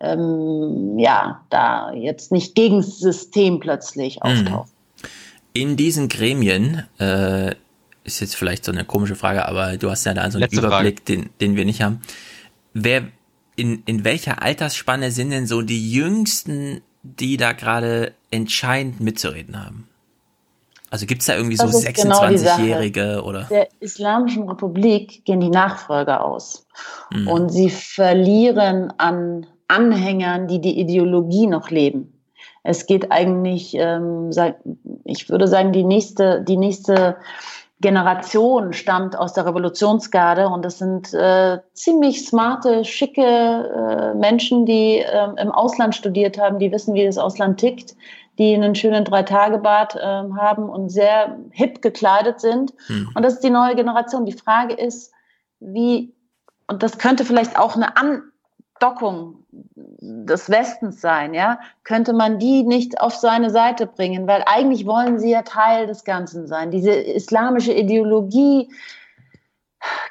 ähm, 0.00 0.98
ja, 0.98 1.42
da 1.50 1.92
jetzt 1.92 2.32
nicht 2.32 2.54
gegen 2.54 2.78
das 2.78 2.98
System 2.98 3.60
plötzlich 3.60 4.16
mhm. 4.16 4.22
auftauchen. 4.22 4.70
In 5.52 5.76
diesen 5.76 6.08
Gremien, 6.08 6.88
äh, 6.98 7.54
ist 8.04 8.20
jetzt 8.20 8.36
vielleicht 8.36 8.64
so 8.64 8.72
eine 8.72 8.84
komische 8.84 9.16
Frage, 9.16 9.46
aber 9.48 9.76
du 9.76 9.90
hast 9.90 10.04
ja 10.04 10.14
da 10.14 10.30
so 10.30 10.36
einen 10.36 10.42
Letzte 10.42 10.58
Überblick, 10.58 11.04
den, 11.04 11.30
den 11.40 11.56
wir 11.56 11.64
nicht 11.64 11.82
haben. 11.82 12.02
Wer, 12.74 13.08
in, 13.56 13.82
in 13.86 14.04
welcher 14.04 14.42
Altersspanne 14.42 15.10
sind 15.10 15.30
denn 15.30 15.46
so 15.46 15.62
die 15.62 15.90
Jüngsten, 15.90 16.82
die 17.02 17.36
da 17.36 17.52
gerade 17.52 18.12
entscheidend 18.30 19.00
mitzureden 19.00 19.64
haben? 19.64 19.88
Also 20.90 21.06
gibt 21.06 21.22
es 21.22 21.26
da 21.26 21.34
irgendwie 21.34 21.56
das 21.56 21.72
so 21.72 21.78
26-Jährige 21.78 23.00
genau 23.00 23.24
oder? 23.24 23.46
Der 23.50 23.68
Islamischen 23.80 24.48
Republik 24.48 25.24
gehen 25.24 25.40
die 25.40 25.50
Nachfolger 25.50 26.24
aus. 26.24 26.66
Mhm. 27.10 27.26
Und 27.26 27.48
sie 27.48 27.68
verlieren 27.68 28.92
an 28.98 29.46
Anhängern, 29.66 30.46
die 30.46 30.60
die 30.60 30.78
Ideologie 30.78 31.46
noch 31.46 31.70
leben. 31.70 32.12
Es 32.62 32.86
geht 32.86 33.10
eigentlich, 33.10 33.74
ähm, 33.74 34.30
ich 35.04 35.28
würde 35.28 35.48
sagen, 35.48 35.72
die 35.72 35.84
nächste, 35.84 36.44
die 36.46 36.56
nächste 36.56 37.16
Generation 37.80 38.72
stammt 38.72 39.16
aus 39.16 39.32
der 39.34 39.46
Revolutionsgarde 39.46 40.48
und 40.48 40.64
das 40.64 40.78
sind 40.78 41.12
äh, 41.12 41.58
ziemlich 41.74 42.26
smarte, 42.26 42.84
schicke 42.84 43.22
äh, 43.22 44.14
Menschen, 44.14 44.64
die 44.64 44.98
äh, 44.98 45.28
im 45.36 45.50
Ausland 45.50 45.94
studiert 45.94 46.38
haben, 46.38 46.58
die 46.58 46.72
wissen, 46.72 46.94
wie 46.94 47.04
das 47.04 47.18
Ausland 47.18 47.58
tickt, 47.58 47.94
die 48.38 48.54
einen 48.54 48.74
schönen 48.74 49.04
Drei-Tage-Bad 49.04 49.96
äh, 49.96 50.00
haben 50.00 50.68
und 50.68 50.88
sehr 50.88 51.38
hip 51.50 51.82
gekleidet 51.82 52.40
sind. 52.40 52.72
Mhm. 52.88 53.10
Und 53.14 53.22
das 53.22 53.34
ist 53.34 53.44
die 53.44 53.50
neue 53.50 53.74
Generation. 53.74 54.24
Die 54.24 54.32
Frage 54.32 54.74
ist, 54.74 55.12
wie, 55.60 56.14
und 56.68 56.82
das 56.82 56.98
könnte 56.98 57.24
vielleicht 57.24 57.58
auch 57.58 57.76
eine 57.76 57.96
An 57.96 58.22
Stockung 58.76 59.43
des 59.76 60.50
Westens 60.50 61.00
sein, 61.00 61.34
ja, 61.34 61.58
könnte 61.84 62.12
man 62.12 62.38
die 62.38 62.62
nicht 62.62 63.00
auf 63.00 63.14
seine 63.14 63.50
Seite 63.50 63.86
bringen, 63.86 64.26
weil 64.26 64.42
eigentlich 64.46 64.86
wollen 64.86 65.18
sie 65.18 65.30
ja 65.30 65.42
Teil 65.42 65.86
des 65.86 66.04
Ganzen 66.04 66.46
sein. 66.46 66.70
Diese 66.70 66.92
islamische 66.92 67.72
Ideologie 67.72 68.68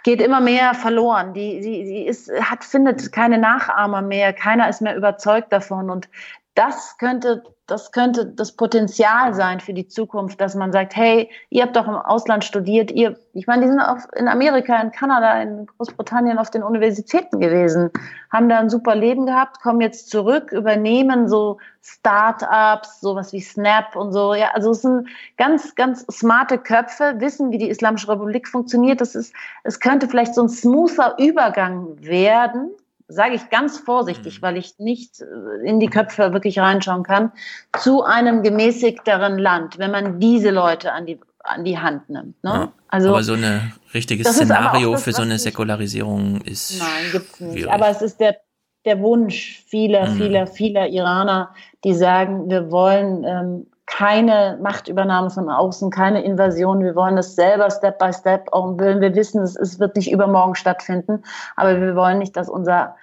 geht 0.04 0.22
immer 0.22 0.40
mehr 0.40 0.74
verloren. 0.74 1.34
Die, 1.34 1.60
die, 1.62 1.84
die 1.84 2.06
ist, 2.06 2.32
hat, 2.32 2.64
findet 2.64 3.12
keine 3.12 3.38
Nachahmer 3.38 4.02
mehr. 4.02 4.34
Keiner 4.34 4.70
ist 4.70 4.82
mehr 4.82 4.96
überzeugt 4.96 5.52
davon. 5.52 5.90
Und 5.90 6.10
das 6.56 6.98
könnte 6.98 7.44
das 7.68 7.94
könnte 7.94 8.26
das 8.26 8.52
Potenzial 8.52 9.34
sein 9.34 9.62
für 9.62 9.74
die 9.74 9.88
Zukunft, 9.88 10.42
dass 10.42 10.54
man 10.54 10.74
sagt, 10.74 10.98
hey, 10.98 11.30
ihr 11.50 11.64
habt 11.64 11.76
doch 11.78 11.88
im 11.88 11.96
Ausland 11.96 12.44
studiert, 12.44 12.92
ihr, 12.92 13.18
ich 13.34 13.48
meine, 13.48 13.62
die 13.62 13.70
sind 13.70 13.80
auf, 13.80 14.06
in 14.18 14.28
Amerika, 14.28 14.82
in 14.82 14.92
Kanada, 14.92 15.42
in 15.42 15.66
Großbritannien 15.78 16.38
auf 16.38 16.52
den 16.52 16.62
Universitäten 16.62 17.40
gewesen, 17.40 17.90
haben 18.32 18.50
da 18.50 18.60
ein 18.60 18.70
super 18.70 18.96
Leben 18.96 19.26
gehabt, 19.26 19.62
kommen 19.62 19.80
jetzt 19.80 20.10
zurück, 20.10 20.52
übernehmen 20.52 21.30
so 21.30 21.58
Start-ups, 21.82 23.00
sowas 23.00 23.32
wie 23.32 23.42
Snap 23.42 23.96
und 23.96 24.12
so, 24.12 24.34
ja, 24.34 24.50
also 24.54 24.72
es 24.72 24.82
sind 24.82 25.08
ganz, 25.38 25.74
ganz 25.76 26.06
smarte 26.12 26.58
Köpfe, 26.58 27.16
wissen, 27.20 27.52
wie 27.52 27.60
die 27.60 27.70
Islamische 27.70 28.10
Republik 28.10 28.50
funktioniert, 28.50 29.00
das 29.00 29.16
ist, 29.16 29.34
es 29.64 29.80
könnte 29.80 30.10
vielleicht 30.10 30.36
so 30.36 30.44
ein 30.44 30.50
smoother 30.50 31.16
Übergang 31.18 31.96
werden, 32.02 32.72
sage 33.08 33.36
ich 33.36 33.50
ganz 33.50 33.78
vorsichtig, 33.78 34.38
mhm. 34.38 34.42
weil 34.42 34.58
ich 34.58 34.80
nicht 34.80 35.22
äh, 35.22 35.68
in 35.68 35.80
die 35.80 35.88
Köpfe 35.88 36.34
wirklich 36.34 36.60
reinschauen 36.60 37.04
kann, 37.04 37.32
zu 37.80 38.04
einem 38.04 38.44
gemäßigteren 38.44 39.38
Land, 39.38 39.78
wenn 39.78 39.92
man 39.92 40.20
diese 40.20 40.52
Leute 40.52 40.94
an 40.94 41.06
die, 41.06 41.20
an 41.40 41.64
die 41.64 41.78
Hand 41.78 42.10
nimmt. 42.10 42.44
Ne? 42.44 42.52
Ja, 42.52 42.74
also, 42.88 43.10
aber 43.10 43.24
so 43.24 43.34
ein 43.34 43.74
richtiges 43.94 44.28
Szenario 44.28 44.94
das, 44.94 45.04
für 45.04 45.14
so 45.14 45.22
eine 45.22 45.40
Säkularisierung 45.40 46.42
ist. 46.42 46.80
Nein, 46.80 47.12
gibt's 47.12 47.40
nicht. 47.40 47.54
Schwierig. 47.54 47.72
Aber 47.72 47.90
es 47.90 48.02
ist 48.02 48.20
der, 48.20 48.38
der 48.86 49.00
Wunsch 49.02 49.64
vieler, 49.68 50.10
mhm. 50.10 50.18
vieler, 50.18 50.48
vieler 50.48 50.88
Iraner, 50.88 51.54
die 51.84 51.94
sagen, 51.94 52.50
wir 52.50 52.72
wollen 52.72 53.24
ähm, 53.24 53.68
keine 53.96 54.58
Machtübernahme 54.60 55.30
von 55.30 55.50
außen, 55.50 55.92
keine 55.92 56.24
Invasion. 56.24 56.84
Wir 56.84 56.96
wollen 56.96 57.16
das 57.16 57.36
selber 57.36 57.70
Step 57.70 58.00
by 58.00 58.12
Step 58.12 58.48
auch 58.52 58.78
willen. 58.80 59.02
Wir 59.02 59.14
wissen, 59.14 59.44
es, 59.44 59.56
es 59.56 59.80
wird 59.80 59.96
nicht 59.96 60.12
übermorgen 60.12 60.56
stattfinden, 60.56 61.22
aber 61.56 61.80
wir 61.80 61.96
wollen 61.96 62.18
nicht, 62.18 62.36
dass 62.36 62.50
unser 62.50 62.96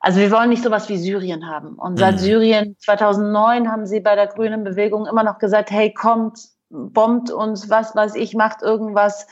also 0.00 0.20
wir 0.20 0.30
wollen 0.30 0.50
nicht 0.50 0.62
sowas 0.62 0.90
wie 0.90 0.98
Syrien 0.98 1.48
haben. 1.48 1.76
Und 1.76 1.98
seit 1.98 2.16
mhm. 2.16 2.18
Syrien 2.18 2.76
2009 2.78 3.70
haben 3.70 3.86
sie 3.86 4.00
bei 4.00 4.14
der 4.14 4.26
grünen 4.26 4.62
Bewegung 4.62 5.06
immer 5.06 5.22
noch 5.22 5.38
gesagt, 5.38 5.70
hey, 5.70 5.94
kommt, 5.94 6.40
bombt 6.68 7.30
uns, 7.30 7.70
was 7.70 7.96
weiß 7.96 8.14
ich, 8.16 8.34
macht 8.34 8.60
irgendwas, 8.60 9.26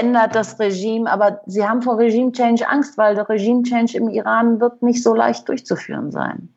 ändert 0.00 0.34
das 0.34 0.58
Regime. 0.58 1.10
Aber 1.10 1.42
sie 1.44 1.66
haben 1.66 1.82
vor 1.82 1.98
Regime 1.98 2.32
Change 2.32 2.66
Angst, 2.66 2.96
weil 2.96 3.16
der 3.16 3.28
Regime 3.28 3.64
Change 3.64 3.98
im 3.98 4.08
Iran 4.08 4.60
wird 4.60 4.82
nicht 4.82 5.02
so 5.02 5.14
leicht 5.14 5.46
durchzuführen 5.46 6.10
sein. 6.10 6.48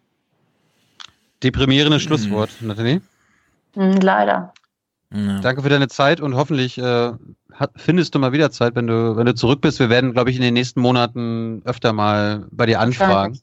Deprimierendes 1.44 2.04
Schlusswort, 2.04 2.52
mhm. 2.62 2.70
Nathalie. 2.70 3.02
Mhm, 3.76 4.00
leider. 4.02 4.54
Danke 5.14 5.62
für 5.62 5.68
deine 5.68 5.90
Zeit 5.90 6.22
und 6.22 6.36
hoffentlich 6.36 6.78
äh, 6.78 7.12
findest 7.76 8.16
du 8.16 8.20
mal 8.20 8.32
wieder 8.32 8.50
Zeit, 8.50 8.76
wenn 8.76 8.88
du, 8.88 9.18
wenn 9.18 9.26
du 9.26 9.36
zurück 9.36 9.60
bist. 9.60 9.80
Wir 9.80 9.90
werden, 9.90 10.14
glaube 10.14 10.30
ich, 10.30 10.38
in 10.38 10.42
den 10.42 10.54
nächsten 10.54 10.80
Monaten 10.80 11.62
öfter 11.66 11.92
mal 11.92 12.48
bei 12.50 12.66
dir 12.66 12.80
anfragen. 12.80 13.38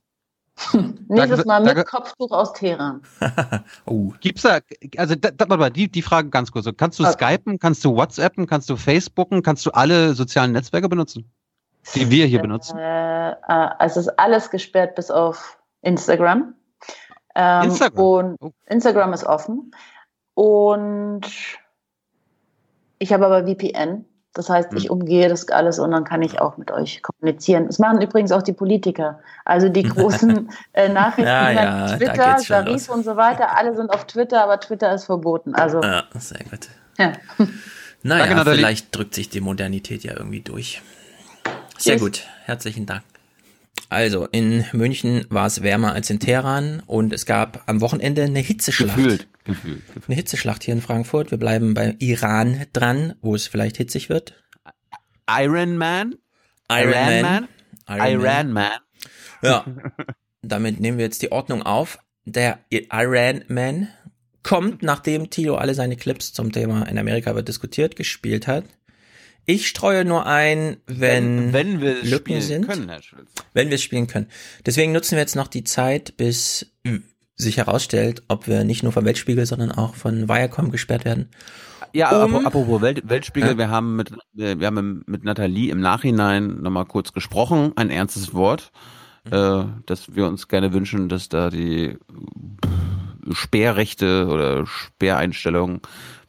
Nächstes 1.08 1.44
Mal 1.44 1.62
mit. 1.62 1.86
Kopftuch 1.86 2.30
aus 2.30 2.54
Teheran. 2.54 3.02
oh. 3.84 4.12
Gibt's 4.20 4.42
da, 4.42 4.60
also 4.96 5.14
da, 5.14 5.30
da, 5.30 5.56
mal, 5.56 5.70
die, 5.70 5.90
die 5.90 6.02
Frage 6.02 6.30
ganz 6.30 6.50
kurz. 6.50 6.66
Kannst 6.76 6.98
du 6.98 7.04
okay. 7.04 7.12
Skypen, 7.12 7.58
kannst 7.58 7.84
du 7.84 7.94
WhatsAppen, 7.94 8.46
kannst 8.46 8.70
du 8.70 8.76
Facebooken, 8.76 9.42
kannst 9.42 9.66
du 9.66 9.70
alle 9.70 10.14
sozialen 10.14 10.52
Netzwerke 10.52 10.88
benutzen? 10.88 11.30
Die 11.94 12.10
wir 12.10 12.26
hier 12.26 12.40
benutzen? 12.40 12.78
Äh, 12.78 13.32
äh, 13.32 13.68
es 13.80 13.96
ist 13.96 14.08
alles 14.18 14.50
gesperrt 14.50 14.94
bis 14.94 15.10
auf 15.10 15.58
Instagram. 15.82 16.54
Ähm, 17.34 17.64
Instagram. 17.64 18.04
Und 18.04 18.36
oh. 18.40 18.52
Instagram 18.66 19.12
ist 19.12 19.24
offen. 19.24 19.70
Und 20.38 21.22
ich 23.00 23.12
habe 23.12 23.26
aber 23.26 23.48
VPN. 23.48 24.04
Das 24.34 24.48
heißt, 24.48 24.72
ich 24.74 24.84
hm. 24.84 24.90
umgehe 24.92 25.28
das 25.28 25.48
alles 25.48 25.80
und 25.80 25.90
dann 25.90 26.04
kann 26.04 26.22
ich 26.22 26.40
auch 26.40 26.58
mit 26.58 26.70
euch 26.70 27.02
kommunizieren. 27.02 27.66
Das 27.66 27.80
machen 27.80 28.00
übrigens 28.00 28.30
auch 28.30 28.42
die 28.42 28.52
Politiker. 28.52 29.18
Also 29.44 29.68
die 29.68 29.82
großen 29.94 30.48
äh, 30.74 30.90
Nachrichten, 30.90 31.26
ja, 31.26 31.50
ja, 31.50 31.96
Twitter, 31.96 32.38
Sarif 32.38 32.88
und 32.88 33.04
so 33.04 33.16
weiter, 33.16 33.58
alle 33.58 33.74
sind 33.74 33.90
auf 33.90 34.06
Twitter, 34.06 34.44
aber 34.44 34.60
Twitter 34.60 34.94
ist 34.94 35.06
verboten. 35.06 35.56
Also 35.56 35.82
ja, 35.82 36.04
sehr 36.14 36.44
gut. 36.48 36.68
Ja. 36.98 37.14
Naja, 38.04 38.26
Danke, 38.26 38.36
Nathalie. 38.36 38.58
vielleicht 38.58 38.96
drückt 38.96 39.16
sich 39.16 39.28
die 39.28 39.40
Modernität 39.40 40.04
ja 40.04 40.12
irgendwie 40.16 40.40
durch. 40.40 40.82
Sehr 41.78 41.94
Tschüss. 41.94 42.00
gut, 42.00 42.26
herzlichen 42.44 42.86
Dank. 42.86 43.02
Also, 43.90 44.28
in 44.30 44.64
München 44.72 45.24
war 45.30 45.46
es 45.46 45.62
wärmer 45.62 45.94
als 45.94 46.10
in 46.10 46.20
Teheran 46.20 46.82
und 46.86 47.12
es 47.12 47.26
gab 47.26 47.62
am 47.66 47.80
Wochenende 47.80 48.22
eine 48.22 48.38
Hitzeschlacht. 48.38 48.96
Gefühlt, 48.96 49.26
gefühlt. 49.48 49.82
Eine 50.06 50.16
Hitzeschlacht 50.16 50.62
hier 50.62 50.74
in 50.74 50.80
Frankfurt. 50.80 51.30
Wir 51.30 51.38
bleiben 51.38 51.74
bei 51.74 51.96
Iran 51.98 52.66
dran, 52.72 53.14
wo 53.20 53.34
es 53.34 53.46
vielleicht 53.46 53.76
hitzig 53.76 54.08
wird. 54.08 54.34
Iron 55.28 55.76
Man? 55.76 56.14
Iron 56.70 56.92
Iran 56.92 57.22
Man. 57.22 57.22
Man? 57.22 57.48
Iron 57.88 58.20
Iran 58.20 58.52
Man. 58.52 58.54
Man. 58.54 58.72
Ja. 59.42 59.64
Damit 60.42 60.80
nehmen 60.80 60.98
wir 60.98 61.04
jetzt 61.04 61.22
die 61.22 61.32
Ordnung 61.32 61.62
auf. 61.62 61.98
Der 62.24 62.60
Iran 62.70 63.44
Man 63.48 63.88
kommt, 64.42 64.82
nachdem 64.82 65.30
Tilo 65.30 65.56
alle 65.56 65.74
seine 65.74 65.96
Clips 65.96 66.32
zum 66.32 66.52
Thema 66.52 66.84
in 66.84 66.98
Amerika 66.98 67.34
wird 67.34 67.48
diskutiert 67.48 67.96
gespielt 67.96 68.46
hat. 68.46 68.64
Ich 69.44 69.66
streue 69.66 70.04
nur 70.04 70.26
ein, 70.26 70.76
wenn, 70.86 71.54
wenn 71.54 71.80
wir 71.80 72.02
es 72.02 72.10
Lücken 72.10 72.26
spielen 72.26 72.42
sind. 72.42 72.68
können, 72.68 72.88
Herr 72.90 73.02
Schulz. 73.02 73.30
Wenn 73.54 73.68
wir 73.68 73.76
es 73.76 73.82
spielen 73.82 74.06
können. 74.06 74.28
Deswegen 74.66 74.92
nutzen 74.92 75.12
wir 75.12 75.20
jetzt 75.20 75.36
noch 75.36 75.48
die 75.48 75.64
Zeit, 75.64 76.18
bis 76.18 76.70
sich 77.38 77.56
herausstellt, 77.56 78.22
ob 78.28 78.46
wir 78.48 78.64
nicht 78.64 78.82
nur 78.82 78.92
vom 78.92 79.04
Weltspiegel, 79.04 79.46
sondern 79.46 79.70
auch 79.72 79.94
von 79.94 80.28
Viacom 80.28 80.70
gesperrt 80.70 81.04
werden. 81.04 81.28
Ja, 81.94 82.24
Um- 82.24 82.34
apro- 82.34 82.44
apropos 82.44 82.82
Welt, 82.82 83.08
Weltspiegel, 83.08 83.50
Ja. 83.52 83.58
wir 83.58 83.70
haben 83.70 83.96
mit 83.96 84.10
äh, 84.36 84.58
wir 84.58 84.66
haben 84.66 85.02
mit 85.06 85.24
Nathalie 85.24 85.70
im 85.70 85.80
Nachhinein 85.80 86.60
nochmal 86.60 86.84
kurz 86.84 87.12
gesprochen, 87.12 87.72
ein 87.76 87.90
ernstes 87.90 88.34
Wort, 88.34 88.72
Mhm. 89.24 89.32
äh, 89.32 89.64
dass 89.86 90.14
wir 90.14 90.26
uns 90.26 90.48
gerne 90.48 90.72
wünschen, 90.72 91.08
dass 91.08 91.28
da 91.28 91.48
die 91.50 91.96
Sperrrechte 93.32 94.26
oder 94.26 94.66
Sperreinstellungen 94.66 95.80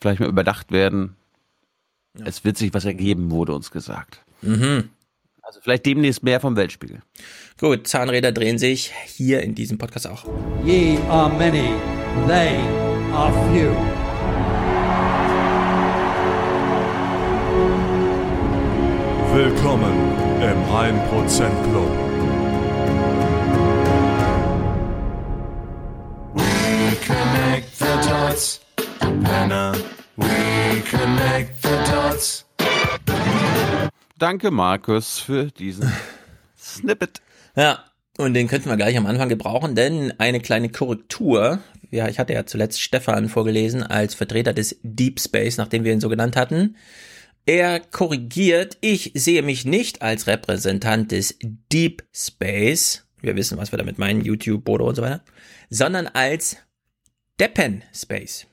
vielleicht 0.01 0.19
mal 0.19 0.29
überdacht 0.29 0.71
werden. 0.71 1.15
Es 2.23 2.43
wird 2.43 2.57
sich 2.57 2.73
was 2.73 2.85
ergeben, 2.85 3.31
wurde 3.31 3.53
uns 3.53 3.71
gesagt. 3.71 4.23
Mhm. 4.41 4.89
Also 5.49 5.61
vielleicht 5.61 5.87
demnächst 5.87 6.21
mehr 6.21 6.39
vom 6.39 6.55
Weltspiegel. 6.55 7.01
Gut, 7.59 7.87
Zahnräder 7.87 8.31
drehen 8.31 8.59
sich 8.59 8.93
hier 9.07 9.41
in 9.41 9.55
diesem 9.55 9.79
Podcast 9.79 10.05
auch. 10.05 10.23
Ye 10.63 10.99
are 11.09 11.27
many, 11.27 11.71
they 12.27 12.59
are 13.11 13.33
few. 13.51 13.71
Willkommen 19.33 19.91
im 20.39 20.63
1% 20.71 21.49
Club. 21.71 21.89
We 26.35 26.95
connect 27.07 27.75
the 27.75 28.07
dots. 28.07 28.59
Penner. 28.99 29.75
We 30.15 30.83
connect 30.91 31.59
the 31.63 31.91
dots. 31.91 32.45
Danke, 34.19 34.51
Markus, 34.51 35.19
für 35.19 35.45
diesen 35.45 35.89
Snippet. 36.57 37.21
Ja, 37.55 37.85
und 38.17 38.33
den 38.33 38.49
könnten 38.49 38.67
wir 38.67 38.75
gleich 38.75 38.97
am 38.97 39.05
Anfang 39.05 39.29
gebrauchen, 39.29 39.75
denn 39.75 40.13
eine 40.19 40.41
kleine 40.41 40.67
Korrektur. 40.67 41.59
Ja, 41.89 42.09
ich 42.09 42.19
hatte 42.19 42.33
ja 42.33 42.45
zuletzt 42.45 42.81
Stefan 42.81 43.29
vorgelesen 43.29 43.81
als 43.81 44.15
Vertreter 44.15 44.51
des 44.51 44.77
Deep 44.83 45.21
Space, 45.21 45.55
nachdem 45.55 45.85
wir 45.85 45.93
ihn 45.93 46.01
so 46.01 46.09
genannt 46.09 46.35
hatten. 46.35 46.75
Er 47.45 47.79
korrigiert, 47.79 48.77
ich 48.81 49.13
sehe 49.15 49.41
mich 49.41 49.63
nicht 49.63 50.01
als 50.01 50.27
Repräsentant 50.27 51.13
des 51.13 51.37
Deep 51.71 52.03
Space. 52.13 53.05
Wir 53.21 53.37
wissen, 53.37 53.57
was 53.57 53.71
wir 53.71 53.77
damit 53.77 53.99
meinen, 53.99 54.19
YouTube, 54.19 54.65
Bodo 54.65 54.85
und 54.85 54.95
so 54.95 55.01
weiter. 55.01 55.23
Sondern 55.69 56.07
als 56.07 56.57
Deppen 57.39 57.85
Space. 57.95 58.47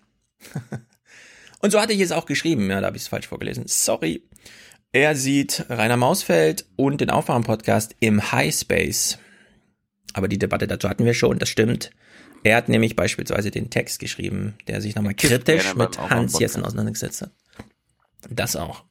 und 1.61 1.73
so 1.73 1.81
hatte 1.81 1.93
ich 1.93 2.01
es 2.01 2.13
auch 2.13 2.27
geschrieben. 2.27 2.71
Ja, 2.71 2.81
da 2.81 2.87
habe 2.87 2.97
ich 2.97 3.03
es 3.03 3.09
falsch 3.09 3.27
vorgelesen. 3.27 3.65
Sorry. 3.67 4.23
Er 4.97 5.15
sieht 5.15 5.67
Rainer 5.69 5.99
Mausfeld 5.99 6.65
und 6.77 7.03
den 7.03 7.11
Aufwachen-Podcast 7.11 7.95
im 8.01 8.33
High 8.33 8.55
Space. 8.55 9.19
Aber 10.15 10.27
die 10.27 10.39
Debatte 10.39 10.67
dazu 10.67 10.89
hatten 10.89 11.05
wir 11.05 11.13
schon, 11.13 11.39
das 11.39 11.51
stimmt. 11.51 11.91
Er 12.45 12.57
hat 12.57 12.71
nämlich 12.71 12.97
beispielsweise 12.97 13.51
den 13.51 13.69
Text 13.69 13.99
geschrieben, 13.99 14.55
der 14.69 14.81
sich 14.81 14.95
nochmal 14.95 15.13
kritisch 15.13 15.75
mit. 15.75 15.99
Hans 15.99 16.39
Jessen 16.39 16.65
auseinandergesetzt 16.65 17.21
hat. 17.21 17.31
Das 18.31 18.57
auch. 18.57 18.85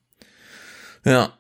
Ja. 1.05 1.39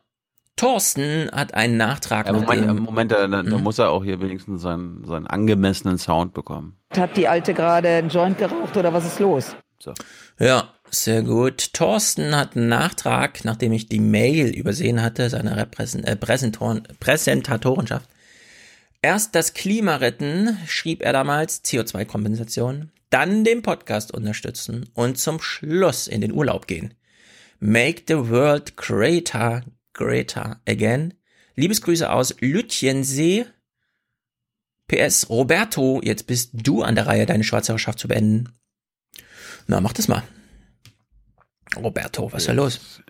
Thorsten 0.55 1.29
hat 1.31 1.53
einen 1.53 1.77
Nachtrag 1.77 2.25
Ja, 2.25 2.33
Moment, 2.33 2.67
dem, 2.67 2.79
Moment 2.79 3.11
da, 3.11 3.27
da, 3.27 3.43
da 3.43 3.57
muss 3.59 3.77
er 3.77 3.91
auch 3.91 4.03
hier 4.03 4.19
wenigstens 4.19 4.63
seinen, 4.63 5.05
seinen 5.05 5.27
angemessenen 5.27 5.99
Sound 5.99 6.33
bekommen. 6.33 6.75
Hat 6.97 7.15
die 7.17 7.27
Alte 7.27 7.53
gerade 7.53 7.89
einen 7.89 8.09
Joint 8.09 8.39
geraucht 8.39 8.75
oder 8.75 8.91
was 8.91 9.05
ist 9.05 9.19
los? 9.19 9.55
So. 9.77 9.93
Ja, 10.39 10.74
sehr 10.91 11.23
gut. 11.23 11.73
Thorsten 11.73 12.35
hat 12.35 12.55
einen 12.55 12.69
Nachtrag, 12.69 13.43
nachdem 13.43 13.73
ich 13.73 13.87
die 13.87 13.99
Mail 13.99 14.47
übersehen 14.47 15.01
hatte, 15.01 15.29
seiner 15.29 15.57
Repräsent 15.57 16.07
äh, 16.07 16.15
Präsentatorenschaft. 16.15 18.09
Erst 19.01 19.35
das 19.35 19.53
Klima 19.53 19.97
retten, 19.97 20.57
schrieb 20.65 21.03
er 21.03 21.13
damals, 21.13 21.63
CO2-Kompensation, 21.63 22.91
dann 23.09 23.43
den 23.43 23.61
Podcast 23.61 24.13
unterstützen 24.13 24.89
und 24.93 25.19
zum 25.19 25.39
Schluss 25.41 26.07
in 26.07 26.21
den 26.21 26.31
Urlaub 26.31 26.65
gehen. 26.65 26.95
Make 27.59 28.03
the 28.07 28.29
world 28.29 28.75
greater, 28.77 29.63
greater 29.93 30.59
again. 30.67 31.13
Liebesgrüße 31.55 32.09
aus 32.09 32.35
Lütjensee. 32.39 33.45
PS, 34.87 35.29
Roberto, 35.29 36.01
jetzt 36.03 36.27
bist 36.27 36.51
du 36.53 36.83
an 36.83 36.95
der 36.95 37.07
Reihe, 37.07 37.25
deine 37.25 37.43
Schwarzhörerschaft 37.43 37.99
zu 37.99 38.07
beenden. 38.07 38.49
Na, 39.67 39.81
mach 39.81 39.93
das 39.93 40.07
mal. 40.07 40.23
Roberto, 41.77 42.31
was 42.31 42.43
ist 42.43 42.49
da 42.49 42.53
los? 42.53 43.01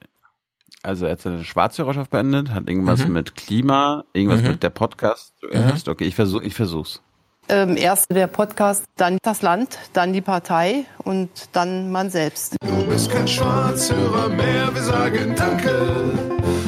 Also 0.83 1.05
er 1.07 1.13
hat 1.13 1.21
seine 1.21 1.43
Schwarzhörerschaft 1.43 2.11
beendet, 2.11 2.51
hat 2.51 2.69
irgendwas 2.69 3.05
Mhm. 3.05 3.13
mit 3.13 3.35
Klima, 3.35 4.03
irgendwas 4.13 4.41
Mhm. 4.41 4.47
mit 4.49 4.63
der 4.63 4.69
Podcast 4.69 5.33
zuerst. 5.39 5.89
Okay, 5.89 6.05
ich 6.05 6.15
versuch, 6.15 6.41
ich 6.41 6.53
versuch's. 6.53 7.01
Ähm, 7.47 7.77
erst 7.77 8.09
der 8.09 8.25
Podcast, 8.27 8.85
dann 8.95 9.19
das 9.23 9.41
Land, 9.43 9.77
dann 9.93 10.13
die 10.13 10.21
Partei 10.21 10.85
und 11.03 11.29
dann 11.53 11.91
man 11.91 12.09
selbst. 12.09 12.55
Du 12.63 12.85
bist 12.87 13.11
kein 13.11 13.27
Schwarzhörer 13.27 14.29
mehr, 14.29 14.73
wir 14.73 14.81
sagen 14.81 15.35
Danke. 15.35 15.71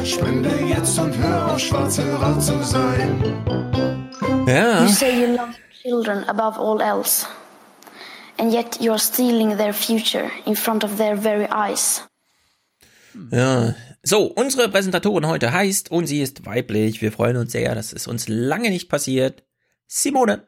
Spende 0.04 0.50
jetzt 0.68 0.98
und 1.00 1.18
hör 1.18 1.54
auf, 1.54 1.60
Schwarzhörer 1.60 2.40
zu 2.40 2.62
sein. 2.64 3.24
Ja. 4.48 4.84
You 4.84 4.88
say 4.90 5.20
you 5.22 5.36
love 5.36 5.54
children 5.82 6.24
above 6.30 6.60
all 6.60 6.80
else, 6.82 7.26
and 8.38 8.52
yet 8.52 8.78
you're 8.80 9.00
stealing 9.00 9.58
their 9.58 9.74
future 9.74 10.30
in 10.46 10.56
front 10.56 10.84
of 10.84 10.98
their 10.98 11.16
very 11.16 11.48
eyes. 11.52 12.02
Ja. 13.32 13.76
So, 14.04 14.24
unsere 14.24 14.70
Präsentatorin 14.70 15.28
heute 15.28 15.52
heißt 15.52 15.92
und 15.92 16.08
sie 16.08 16.22
ist 16.22 16.46
weiblich. 16.46 17.02
Wir 17.02 17.12
freuen 17.12 17.36
uns 17.36 17.52
sehr, 17.52 17.76
das 17.76 17.92
ist 17.92 18.08
uns 18.08 18.28
lange 18.28 18.70
nicht 18.70 18.90
passiert. 18.90 19.44
Simone. 19.88 20.48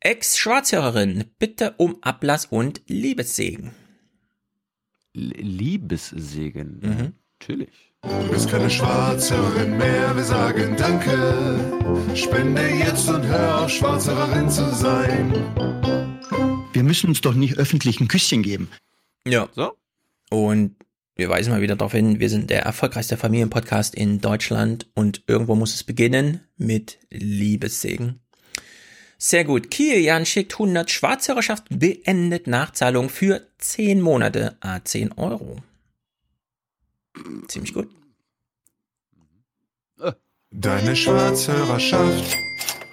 Ex-Schwarzhörerin, 0.00 1.24
bitte 1.38 1.74
um 1.78 1.96
Ablass 2.02 2.46
und 2.46 2.82
Liebessegen. 2.86 3.72
L 5.14 5.32
Liebessegen. 5.36 6.80
Mhm. 6.80 7.12
Natürlich. 7.40 7.94
Du 8.02 8.28
bist 8.30 8.50
keine 8.50 8.68
Schwarzhörerin 8.68 9.78
mehr, 9.78 10.14
wir 10.14 10.24
sagen 10.24 10.76
Danke. 10.76 12.14
Spende 12.14 12.62
jetzt 12.68 13.08
und 13.08 13.24
hör 13.24 13.64
auf, 13.64 13.70
Schwarzhörerin 13.70 14.50
zu 14.50 14.68
sein. 14.74 15.93
Wir 16.74 16.82
müssen 16.82 17.08
uns 17.08 17.20
doch 17.20 17.34
nicht 17.34 17.56
öffentlich 17.56 18.00
ein 18.00 18.08
Küsschen 18.08 18.42
geben. 18.42 18.68
Ja. 19.26 19.48
So. 19.54 19.72
Und 20.30 20.76
wir 21.16 21.28
weisen 21.28 21.52
mal 21.52 21.60
wieder 21.62 21.76
darauf 21.76 21.92
hin, 21.92 22.18
wir 22.18 22.28
sind 22.28 22.50
der 22.50 22.62
erfolgreichste 22.62 23.16
Familienpodcast 23.16 23.94
in 23.94 24.20
Deutschland 24.20 24.88
und 24.94 25.22
irgendwo 25.28 25.54
muss 25.54 25.74
es 25.74 25.84
beginnen 25.84 26.40
mit 26.56 26.98
Liebessegen. 27.10 28.20
Sehr 29.16 29.44
gut. 29.44 29.70
Kilian 29.70 30.26
schickt 30.26 30.54
100 30.54 30.90
Schwarzhörerschaft 30.90 31.66
beendet 31.70 32.48
Nachzahlung 32.48 33.08
für 33.08 33.46
10 33.58 34.00
Monate, 34.00 34.56
a 34.60 34.82
10 34.82 35.12
Euro. 35.12 35.62
Ziemlich 37.46 37.72
gut. 37.72 37.88
Deine 40.50 40.96
Schwarzhörerschaft 40.96 42.36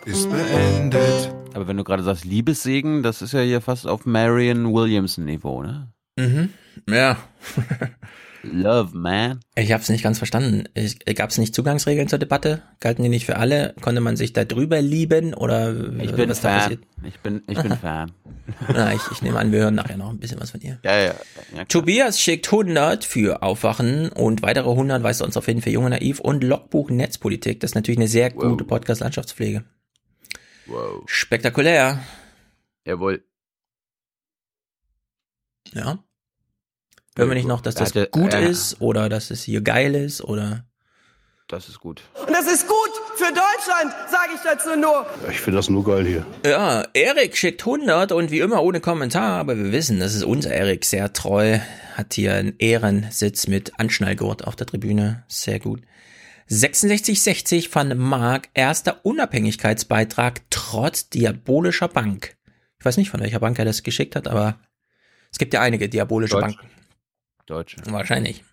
ist 0.06 0.30
beendet. 0.30 1.32
Aber 1.54 1.68
wenn 1.68 1.78
du 1.78 1.84
gerade 1.84 2.04
sagst 2.04 2.26
Liebessegen, 2.26 3.04
das 3.04 3.22
ist 3.22 3.34
ja 3.34 3.42
hier 3.42 3.62
fast 3.62 3.88
auf 3.88 4.06
Marion 4.06 4.74
Williamson 4.74 5.26
Niveau, 5.26 5.62
ne? 5.62 5.92
Mhm. 6.18 6.50
Ja. 6.90 7.18
Love, 8.44 8.98
man. 8.98 9.40
Ich 9.56 9.72
habe 9.72 9.84
es 9.84 9.90
nicht 9.90 10.04
ganz 10.04 10.18
verstanden. 10.18 10.64
Gab 11.16 11.30
es 11.30 11.38
nicht 11.38 11.54
Zugangsregeln 11.54 12.08
zur 12.08 12.18
Debatte? 12.18 12.64
Galten 12.80 13.04
die 13.04 13.10
nicht 13.10 13.26
für 13.26 13.38
alle? 13.38 13.76
Konnte 13.82 14.02
man 14.02 14.16
sich 14.16 14.34
da 14.34 14.46
drüber 14.46 14.82
lieben 14.82 15.34
oder 15.36 15.76
Ich 16.00 16.14
bin 16.14 16.30
was 16.30 16.42
da 16.42 16.50
Fan. 16.50 16.60
passiert? 16.60 16.80
Ich 17.04 17.20
bin, 17.20 17.44
ich 17.48 17.62
bin 17.62 17.72
Fan. 17.82 18.12
Na, 18.74 18.94
ich, 18.94 19.02
ich 19.12 19.22
nehme 19.22 19.38
an, 19.38 19.52
wir 19.52 19.60
hören 19.60 19.76
nachher 19.76 19.98
noch 19.98 20.10
ein 20.10 20.18
bisschen 20.18 20.40
was 20.40 20.52
von 20.52 20.62
ihr. 20.62 20.80
Ja, 20.84 20.98
ja. 20.98 21.14
ja 21.56 21.66
Tobias 21.66 22.20
schickt 22.20 22.48
100 22.48 23.06
für 23.06 23.44
Aufwachen 23.44 24.10
und 24.10 24.42
weitere 24.42 24.70
100 24.70 25.04
weist 25.04 25.22
er 25.22 25.28
uns 25.28 25.38
auf 25.38 25.46
hin 25.46 25.62
für 25.62 25.70
Junge 25.70 25.92
Naiv 25.92 26.20
und 26.20 26.44
Logbuch 26.44 26.90
Netzpolitik. 26.90 27.60
Das 27.60 27.72
ist 27.72 27.76
natürlich 27.76 28.00
eine 28.00 28.08
sehr 28.08 28.32
gute 28.32 28.64
Podcast-Landschaftspflege. 28.64 29.64
Wow. 30.66 31.04
Spektakulär. 31.06 32.04
Jawohl. 32.86 33.24
Ja. 35.74 36.00
Hören 37.18 37.30
wir 37.30 37.36
nicht 37.36 37.48
noch, 37.48 37.62
dass 37.62 37.76
das 37.76 37.94
gut 38.12 38.34
äh, 38.34 38.50
ist 38.50 38.80
oder 38.80 39.10
dass 39.10 39.32
es 39.32 39.44
hier 39.44 39.62
geil 39.62 39.96
ist 39.96 40.22
oder? 40.22 40.66
Das 41.48 41.68
ist 41.68 41.82
gut. 41.82 42.02
Und 42.26 42.32
das 42.32 42.50
ist 42.50 42.66
gut 42.66 42.92
für 43.18 43.26
Deutschland, 43.26 43.94
sage 44.10 44.32
ich 44.36 44.42
dazu 44.42 44.80
nur. 44.80 45.06
Ich 45.30 45.42
finde 45.42 45.58
das 45.58 45.70
nur 45.70 45.84
geil 45.84 46.06
hier. 46.06 46.26
Ja, 46.46 46.86
Erik 46.94 47.36
schickt 47.36 47.62
100 47.62 48.14
und 48.14 48.32
wie 48.32 48.40
immer 48.40 48.64
ohne 48.64 48.80
Kommentar, 48.80 49.40
aber 49.40 49.58
wir 49.58 49.74
wissen, 49.74 50.00
das 50.00 50.16
ist 50.16 50.24
unser 50.24 50.52
Erik, 50.52 50.86
sehr 50.86 51.12
treu, 51.12 51.60
hat 51.96 52.14
hier 52.14 52.36
einen 52.36 52.56
Ehrensitz 52.60 53.48
mit 53.48 53.78
Anschnallgurt 53.78 54.48
auf 54.48 54.56
der 54.56 54.68
Tribüne, 54.68 55.26
sehr 55.28 55.60
gut. 55.60 55.82
6660 56.54 57.70
von 57.70 57.98
Mark, 57.98 58.50
erster 58.54 59.06
Unabhängigkeitsbeitrag 59.06 60.42
trotz 60.50 61.08
diabolischer 61.08 61.88
Bank. 61.88 62.36
Ich 62.78 62.84
weiß 62.84 62.98
nicht, 62.98 63.10
von 63.10 63.22
welcher 63.22 63.40
Bank 63.40 63.58
er 63.58 63.64
das 63.64 63.84
geschickt 63.84 64.18
hat, 64.18 64.28
aber 64.28 64.60
es 65.32 65.38
gibt 65.38 65.54
ja 65.54 65.62
einige 65.62 65.88
diabolische 65.88 66.34
Deutsch. 66.34 66.58
Banken. 66.58 66.70
Deutsche. 67.46 67.78
Wahrscheinlich. 67.86 68.44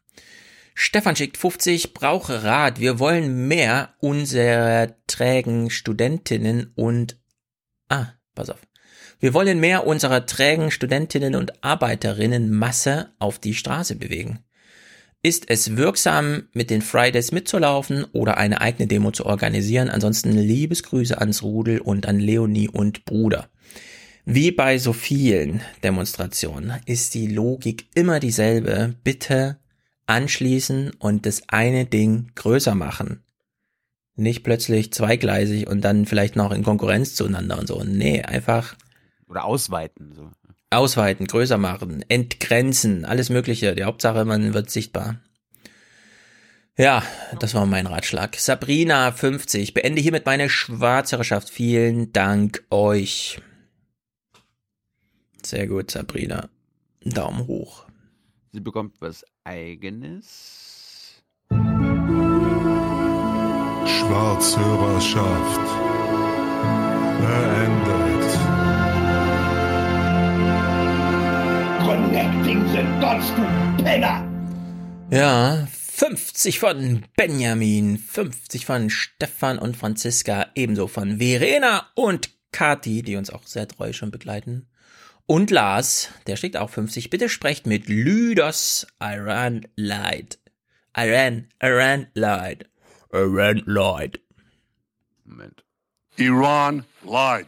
Stefan 0.74 1.16
schickt 1.16 1.38
50, 1.38 1.92
brauche 1.92 2.44
Rat. 2.44 2.78
Wir 2.78 3.00
wollen 3.00 3.48
mehr 3.48 3.94
unserer 3.98 4.94
trägen 5.08 5.68
Studentinnen 5.68 6.70
und, 6.76 7.20
ah, 7.88 8.12
pass 8.36 8.50
auf. 8.50 8.60
Wir 9.18 9.34
wollen 9.34 9.58
mehr 9.58 9.88
unserer 9.88 10.24
trägen 10.24 10.70
Studentinnen 10.70 11.34
und 11.34 11.64
Arbeiterinnen 11.64 12.52
Masse 12.52 13.12
auf 13.18 13.40
die 13.40 13.54
Straße 13.54 13.96
bewegen. 13.96 14.44
Ist 15.20 15.50
es 15.50 15.76
wirksam, 15.76 16.44
mit 16.52 16.70
den 16.70 16.80
Fridays 16.80 17.32
mitzulaufen 17.32 18.04
oder 18.12 18.36
eine 18.36 18.60
eigene 18.60 18.86
Demo 18.86 19.10
zu 19.10 19.26
organisieren? 19.26 19.90
Ansonsten 19.90 20.30
Liebesgrüße 20.30 21.18
ans 21.18 21.42
Rudel 21.42 21.80
und 21.80 22.06
an 22.06 22.20
Leonie 22.20 22.68
und 22.68 23.04
Bruder. 23.04 23.48
Wie 24.24 24.52
bei 24.52 24.78
so 24.78 24.92
vielen 24.92 25.60
Demonstrationen 25.82 26.74
ist 26.86 27.14
die 27.14 27.26
Logik 27.26 27.86
immer 27.94 28.20
dieselbe. 28.20 28.94
Bitte 29.02 29.58
anschließen 30.06 30.92
und 31.00 31.26
das 31.26 31.42
eine 31.48 31.84
Ding 31.84 32.30
größer 32.36 32.76
machen. 32.76 33.24
Nicht 34.14 34.44
plötzlich 34.44 34.92
zweigleisig 34.92 35.66
und 35.66 35.80
dann 35.80 36.06
vielleicht 36.06 36.36
noch 36.36 36.52
in 36.52 36.62
Konkurrenz 36.62 37.16
zueinander 37.16 37.58
und 37.58 37.66
so. 37.66 37.82
Nee, 37.82 38.22
einfach 38.22 38.76
Oder 39.26 39.44
ausweiten. 39.44 40.12
So. 40.14 40.30
Ausweiten, 40.70 41.26
größer 41.26 41.58
machen, 41.58 42.04
entgrenzen, 42.08 43.04
alles 43.04 43.30
Mögliche. 43.30 43.74
Die 43.74 43.84
Hauptsache, 43.84 44.24
man 44.24 44.54
wird 44.54 44.70
sichtbar. 44.70 45.20
Ja, 46.76 47.02
das 47.40 47.54
war 47.54 47.66
mein 47.66 47.86
Ratschlag. 47.86 48.36
Sabrina 48.36 49.10
50, 49.10 49.74
beende 49.74 50.00
hiermit 50.00 50.26
meine 50.26 50.48
Schwarzherrschaft. 50.48 51.50
Vielen 51.50 52.12
Dank 52.12 52.64
euch. 52.70 53.40
Sehr 55.44 55.66
gut, 55.66 55.90
Sabrina. 55.90 56.48
Daumen 57.04 57.48
hoch. 57.48 57.86
Sie 58.52 58.60
bekommt 58.60 59.00
was 59.00 59.24
Eigenes. 59.44 61.22
Schwarzhörerschaft 63.86 65.60
beendet. 67.20 68.07
Connecting 71.88 72.68
the 72.68 72.82
dots, 73.00 73.34
du 73.34 73.82
Penner. 73.82 74.22
Ja, 75.10 75.66
50 75.70 76.58
von 76.58 77.06
Benjamin, 77.16 77.96
50 77.96 78.66
von 78.66 78.90
Stefan 78.90 79.58
und 79.58 79.74
Franziska, 79.74 80.48
ebenso 80.54 80.86
von 80.86 81.16
Verena 81.16 81.86
und 81.94 82.28
Kati, 82.52 83.00
die 83.00 83.16
uns 83.16 83.30
auch 83.30 83.44
sehr 83.44 83.66
treu 83.66 83.94
schon 83.94 84.10
begleiten. 84.10 84.68
Und 85.24 85.50
Lars, 85.50 86.10
der 86.26 86.36
schickt 86.36 86.58
auch 86.58 86.68
50. 86.68 87.08
Bitte 87.08 87.30
sprecht 87.30 87.66
mit 87.66 87.88
Lüders 87.88 88.86
Iran 89.00 89.66
Light. 89.74 90.38
Iran, 90.94 91.48
Iran 91.62 92.08
Light. 92.12 92.68
Iran 93.14 93.62
Light. 93.64 94.20
Moment. 95.24 95.64
Iran 96.18 96.84
lied. 97.02 97.46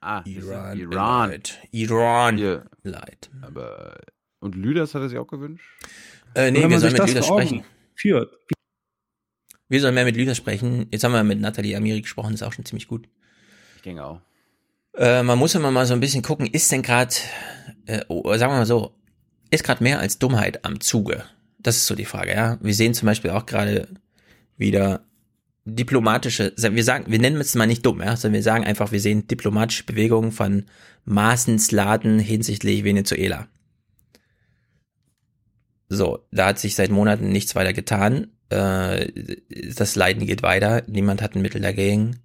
Ah, 0.00 0.22
Iran 0.24 0.78
Iran. 0.78 1.28
Light. 1.30 1.58
Iran 1.72 2.36
Hier. 2.36 2.69
Light. 2.82 3.30
Aber 3.42 3.98
und 4.40 4.54
Lüders 4.54 4.94
hat 4.94 5.02
er 5.02 5.08
sich 5.08 5.18
auch 5.18 5.26
gewünscht? 5.26 5.64
Äh, 6.34 6.50
nee, 6.50 6.68
wir 6.68 6.78
sollen 6.78 6.92
mit 6.94 7.06
Lüders 7.06 7.26
sprechen. 7.26 7.64
Führt. 7.94 8.32
Wir 9.68 9.80
sollen 9.80 9.94
mehr 9.94 10.04
mit 10.04 10.16
Lüders 10.16 10.36
sprechen. 10.36 10.88
Jetzt 10.90 11.04
haben 11.04 11.12
wir 11.12 11.22
mit 11.22 11.40
Nathalie 11.40 11.76
Amiri 11.76 12.00
gesprochen, 12.00 12.34
ist 12.34 12.42
auch 12.42 12.52
schon 12.52 12.64
ziemlich 12.64 12.88
gut. 12.88 13.08
Ich 13.76 13.82
denke 13.82 14.04
auch. 14.04 14.20
Äh, 14.94 15.22
man 15.22 15.38
muss 15.38 15.54
immer 15.54 15.70
mal 15.70 15.86
so 15.86 15.94
ein 15.94 16.00
bisschen 16.00 16.22
gucken, 16.22 16.46
ist 16.46 16.72
denn 16.72 16.82
gerade, 16.82 17.14
äh, 17.86 18.00
oh, 18.08 18.22
sagen 18.36 18.52
wir 18.52 18.58
mal 18.58 18.66
so, 18.66 18.94
ist 19.50 19.62
gerade 19.62 19.82
mehr 19.82 20.00
als 20.00 20.18
Dummheit 20.18 20.64
am 20.64 20.80
Zuge? 20.80 21.24
Das 21.58 21.76
ist 21.76 21.86
so 21.86 21.94
die 21.94 22.04
Frage, 22.04 22.32
ja. 22.32 22.58
Wir 22.60 22.74
sehen 22.74 22.94
zum 22.94 23.06
Beispiel 23.06 23.30
auch 23.30 23.46
gerade 23.46 23.88
wieder 24.56 25.04
diplomatische, 25.64 26.52
wir 26.56 26.84
sagen, 26.84 27.04
wir 27.08 27.18
nennen 27.18 27.40
es 27.40 27.54
mal 27.54 27.66
nicht 27.66 27.84
dumm, 27.84 28.00
ja, 28.00 28.16
sondern 28.16 28.36
wir 28.36 28.42
sagen 28.42 28.64
einfach, 28.64 28.92
wir 28.92 29.00
sehen 29.00 29.26
diplomatische 29.26 29.84
Bewegungen 29.84 30.32
von 30.32 30.64
Maaßens 31.04 31.70
Laden 31.70 32.18
hinsichtlich 32.18 32.84
Venezuela. 32.84 33.48
So, 35.88 36.20
da 36.30 36.46
hat 36.46 36.58
sich 36.58 36.76
seit 36.76 36.90
Monaten 36.90 37.30
nichts 37.30 37.54
weiter 37.54 37.72
getan. 37.72 38.28
Äh, 38.48 39.08
das 39.74 39.96
Leiden 39.96 40.26
geht 40.26 40.42
weiter. 40.42 40.82
Niemand 40.86 41.20
hat 41.20 41.34
ein 41.34 41.42
Mittel 41.42 41.60
dagegen. 41.60 42.20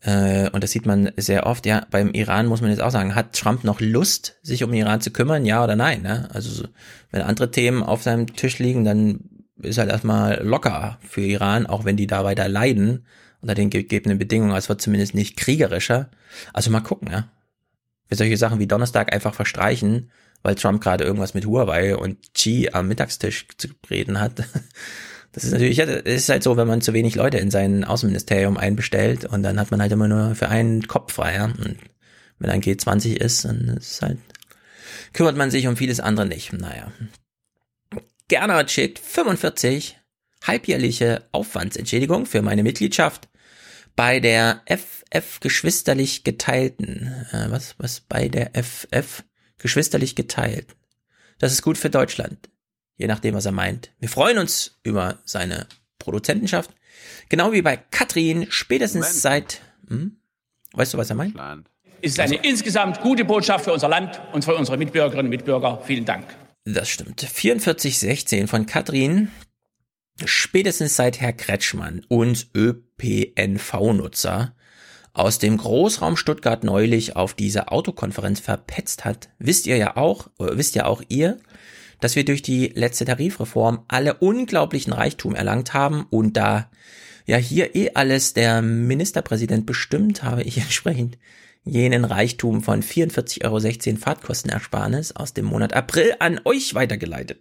Äh, 0.00 0.50
und 0.50 0.62
das 0.62 0.70
sieht 0.70 0.86
man 0.86 1.10
sehr 1.16 1.46
oft. 1.46 1.66
Ja, 1.66 1.86
beim 1.90 2.12
Iran 2.12 2.46
muss 2.46 2.60
man 2.60 2.70
jetzt 2.70 2.82
auch 2.82 2.90
sagen, 2.90 3.14
hat 3.14 3.34
Trump 3.34 3.64
noch 3.64 3.80
Lust, 3.80 4.38
sich 4.42 4.62
um 4.62 4.70
den 4.70 4.80
Iran 4.80 5.00
zu 5.00 5.10
kümmern? 5.10 5.44
Ja 5.44 5.64
oder 5.64 5.74
nein? 5.76 6.02
Ne? 6.02 6.28
Also, 6.32 6.50
so, 6.50 6.68
wenn 7.10 7.22
andere 7.22 7.50
Themen 7.50 7.82
auf 7.82 8.02
seinem 8.02 8.26
Tisch 8.34 8.58
liegen, 8.58 8.84
dann 8.84 9.30
ist 9.62 9.78
halt 9.78 9.90
erstmal 9.90 10.42
locker 10.42 10.98
für 11.06 11.20
Iran, 11.20 11.66
auch 11.66 11.84
wenn 11.84 11.96
die 11.96 12.06
da 12.06 12.24
weiter 12.24 12.48
leiden 12.48 13.06
unter 13.40 13.54
den 13.54 13.70
gegebenen 13.70 14.18
Bedingungen. 14.18 14.52
Also 14.52 14.66
es 14.66 14.68
wird 14.70 14.82
zumindest 14.82 15.14
nicht 15.14 15.36
kriegerischer. 15.36 16.10
Also 16.52 16.70
mal 16.70 16.80
gucken, 16.80 17.10
ja. 17.10 17.28
Für 18.08 18.16
solche 18.16 18.36
Sachen 18.36 18.58
wie 18.58 18.66
Donnerstag 18.66 19.12
einfach 19.12 19.34
verstreichen, 19.34 20.10
weil 20.42 20.54
Trump 20.54 20.82
gerade 20.82 21.04
irgendwas 21.04 21.34
mit 21.34 21.46
Huawei 21.46 21.96
und 21.96 22.34
Xi 22.34 22.70
am 22.72 22.88
Mittagstisch 22.88 23.46
zu 23.56 23.68
reden 23.90 24.20
hat. 24.20 24.44
Das 25.34 25.42
ist 25.42 25.50
natürlich, 25.50 25.78
das 25.78 26.02
ist 26.04 26.28
halt 26.28 26.44
so, 26.44 26.56
wenn 26.56 26.68
man 26.68 26.80
zu 26.80 26.92
wenig 26.92 27.16
Leute 27.16 27.38
in 27.38 27.50
sein 27.50 27.82
Außenministerium 27.82 28.56
einbestellt 28.56 29.24
und 29.24 29.42
dann 29.42 29.58
hat 29.58 29.72
man 29.72 29.82
halt 29.82 29.90
immer 29.90 30.06
nur 30.06 30.36
für 30.36 30.48
einen 30.48 30.86
Kopf 30.86 31.14
frei. 31.14 31.34
Ja? 31.34 31.46
Und 31.46 31.76
wenn 32.38 32.50
ein 32.50 32.62
G20 32.62 33.16
ist, 33.16 33.44
dann 33.44 33.76
ist 33.76 34.00
halt, 34.00 34.18
kümmert 35.12 35.36
man 35.36 35.50
sich 35.50 35.66
um 35.66 35.76
vieles 35.76 35.98
andere 35.98 36.26
nicht. 36.26 36.52
Naja. 36.52 36.92
Gernot 38.28 38.70
schickt 38.70 38.98
45 38.98 39.98
halbjährliche 40.42 41.28
Aufwandsentschädigung 41.32 42.26
für 42.26 42.42
meine 42.42 42.62
Mitgliedschaft 42.62 43.28
bei 43.96 44.20
der 44.20 44.62
FF 44.66 45.40
geschwisterlich 45.40 46.24
geteilten. 46.24 47.26
Äh, 47.32 47.50
was, 47.50 47.74
was 47.78 48.00
bei 48.00 48.28
der 48.28 48.50
FF 48.54 49.24
geschwisterlich 49.58 50.16
geteilt? 50.16 50.74
Das 51.38 51.52
ist 51.52 51.62
gut 51.62 51.78
für 51.78 51.90
Deutschland. 51.90 52.48
Je 52.96 53.06
nachdem, 53.06 53.34
was 53.34 53.46
er 53.46 53.52
meint. 53.52 53.92
Wir 53.98 54.08
freuen 54.08 54.38
uns 54.38 54.78
über 54.82 55.18
seine 55.24 55.66
Produzentenschaft. 55.98 56.70
Genau 57.28 57.52
wie 57.52 57.62
bei 57.62 57.76
Katrin, 57.76 58.46
spätestens 58.50 59.06
Moment. 59.06 59.20
seit, 59.20 59.60
hm? 59.88 60.16
weißt 60.72 60.94
du, 60.94 60.98
was 60.98 61.10
er 61.10 61.16
meint? 61.16 61.36
Es 62.00 62.12
ist 62.12 62.20
eine 62.20 62.36
insgesamt 62.36 63.00
gute 63.00 63.24
Botschaft 63.24 63.64
für 63.64 63.72
unser 63.72 63.88
Land 63.88 64.20
und 64.32 64.44
für 64.44 64.54
unsere 64.54 64.76
Mitbürgerinnen 64.76 65.26
und 65.26 65.30
Mitbürger. 65.30 65.82
Vielen 65.84 66.04
Dank. 66.04 66.26
Das 66.64 66.88
stimmt. 66.88 67.20
4416 67.20 68.48
von 68.48 68.66
Katrin. 68.66 69.28
Spätestens 70.24 70.96
seit 70.96 71.20
Herr 71.20 71.32
Kretschmann 71.32 72.04
uns 72.08 72.48
ÖPNV-Nutzer 72.54 74.54
aus 75.12 75.38
dem 75.38 75.58
Großraum 75.58 76.16
Stuttgart 76.16 76.64
neulich 76.64 77.16
auf 77.16 77.34
diese 77.34 77.68
Autokonferenz 77.68 78.40
verpetzt 78.40 79.04
hat, 79.04 79.28
wisst 79.38 79.66
ihr 79.66 79.76
ja 79.76 79.96
auch, 79.96 80.28
äh, 80.38 80.56
wisst 80.56 80.74
ja 80.74 80.86
auch 80.86 81.02
ihr, 81.08 81.38
dass 82.00 82.16
wir 82.16 82.24
durch 82.24 82.42
die 82.42 82.68
letzte 82.74 83.04
Tarifreform 83.04 83.84
alle 83.88 84.14
unglaublichen 84.14 84.92
Reichtum 84.92 85.34
erlangt 85.34 85.74
haben 85.74 86.06
und 86.10 86.36
da 86.36 86.70
ja 87.26 87.36
hier 87.36 87.76
eh 87.76 87.90
alles 87.94 88.32
der 88.32 88.62
Ministerpräsident 88.62 89.66
bestimmt, 89.66 90.22
habe 90.22 90.42
ich 90.42 90.58
entsprechend 90.58 91.18
jenen 91.64 92.04
Reichtum 92.04 92.62
von 92.62 92.82
44,16 92.82 93.44
Euro 93.44 93.98
Fahrtkostenersparnis 93.98 95.12
aus 95.16 95.32
dem 95.32 95.46
Monat 95.46 95.72
April 95.72 96.14
an 96.18 96.40
euch 96.44 96.74
weitergeleitet. 96.74 97.40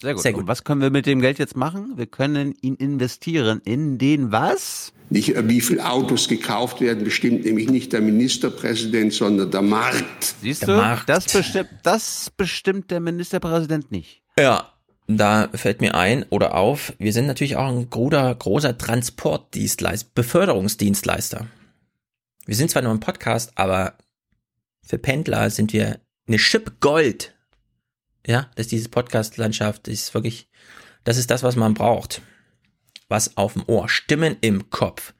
Sehr 0.00 0.14
gut. 0.14 0.22
Sehr 0.22 0.32
gut. 0.32 0.42
Und 0.42 0.48
was 0.48 0.64
können 0.64 0.80
wir 0.80 0.90
mit 0.90 1.04
dem 1.04 1.20
Geld 1.20 1.38
jetzt 1.38 1.56
machen? 1.56 1.92
Wir 1.96 2.06
können 2.06 2.54
ihn 2.62 2.74
investieren 2.74 3.60
in 3.64 3.98
den 3.98 4.32
was? 4.32 4.92
Nicht, 5.10 5.36
äh, 5.36 5.46
wie 5.48 5.60
viele 5.60 5.86
Autos 5.86 6.28
gekauft 6.28 6.80
werden, 6.80 7.04
bestimmt 7.04 7.44
nämlich 7.44 7.68
nicht 7.68 7.92
der 7.92 8.00
Ministerpräsident, 8.00 9.12
sondern 9.12 9.50
der 9.50 9.62
Markt. 9.62 10.34
Siehst 10.40 10.62
Der 10.62 10.68
du? 10.68 10.76
Markt. 10.76 11.08
Das 11.08 11.26
bestimmt, 11.26 11.68
das 11.82 12.32
bestimmt 12.34 12.90
der 12.90 13.00
Ministerpräsident 13.00 13.90
nicht. 13.90 14.22
Ja, 14.38 14.72
da 15.06 15.48
fällt 15.52 15.80
mir 15.80 15.94
ein 15.94 16.24
oder 16.30 16.54
auf, 16.54 16.94
wir 16.98 17.12
sind 17.12 17.26
natürlich 17.26 17.56
auch 17.56 17.68
ein 17.68 17.90
großer, 17.90 18.34
großer 18.34 18.78
Transportdienstleister, 18.78 20.08
Beförderungsdienstleister. 20.14 21.46
Wir 22.50 22.56
sind 22.56 22.68
zwar 22.68 22.82
nur 22.82 22.90
ein 22.90 22.98
Podcast, 22.98 23.52
aber 23.54 23.96
für 24.82 24.98
Pendler 24.98 25.50
sind 25.50 25.72
wir 25.72 26.00
eine 26.26 26.36
Chip 26.36 26.80
Gold. 26.80 27.32
Ja, 28.26 28.50
dass 28.56 28.66
diese 28.66 28.88
Podcast-Landschaft 28.88 29.86
ist 29.86 30.12
wirklich, 30.14 30.48
das 31.04 31.16
ist 31.16 31.30
das, 31.30 31.44
was 31.44 31.54
man 31.54 31.74
braucht. 31.74 32.22
Was 33.06 33.36
auf 33.36 33.52
dem 33.52 33.62
Ohr. 33.68 33.88
Stimmen 33.88 34.36
im 34.40 34.68
Kopf, 34.68 35.14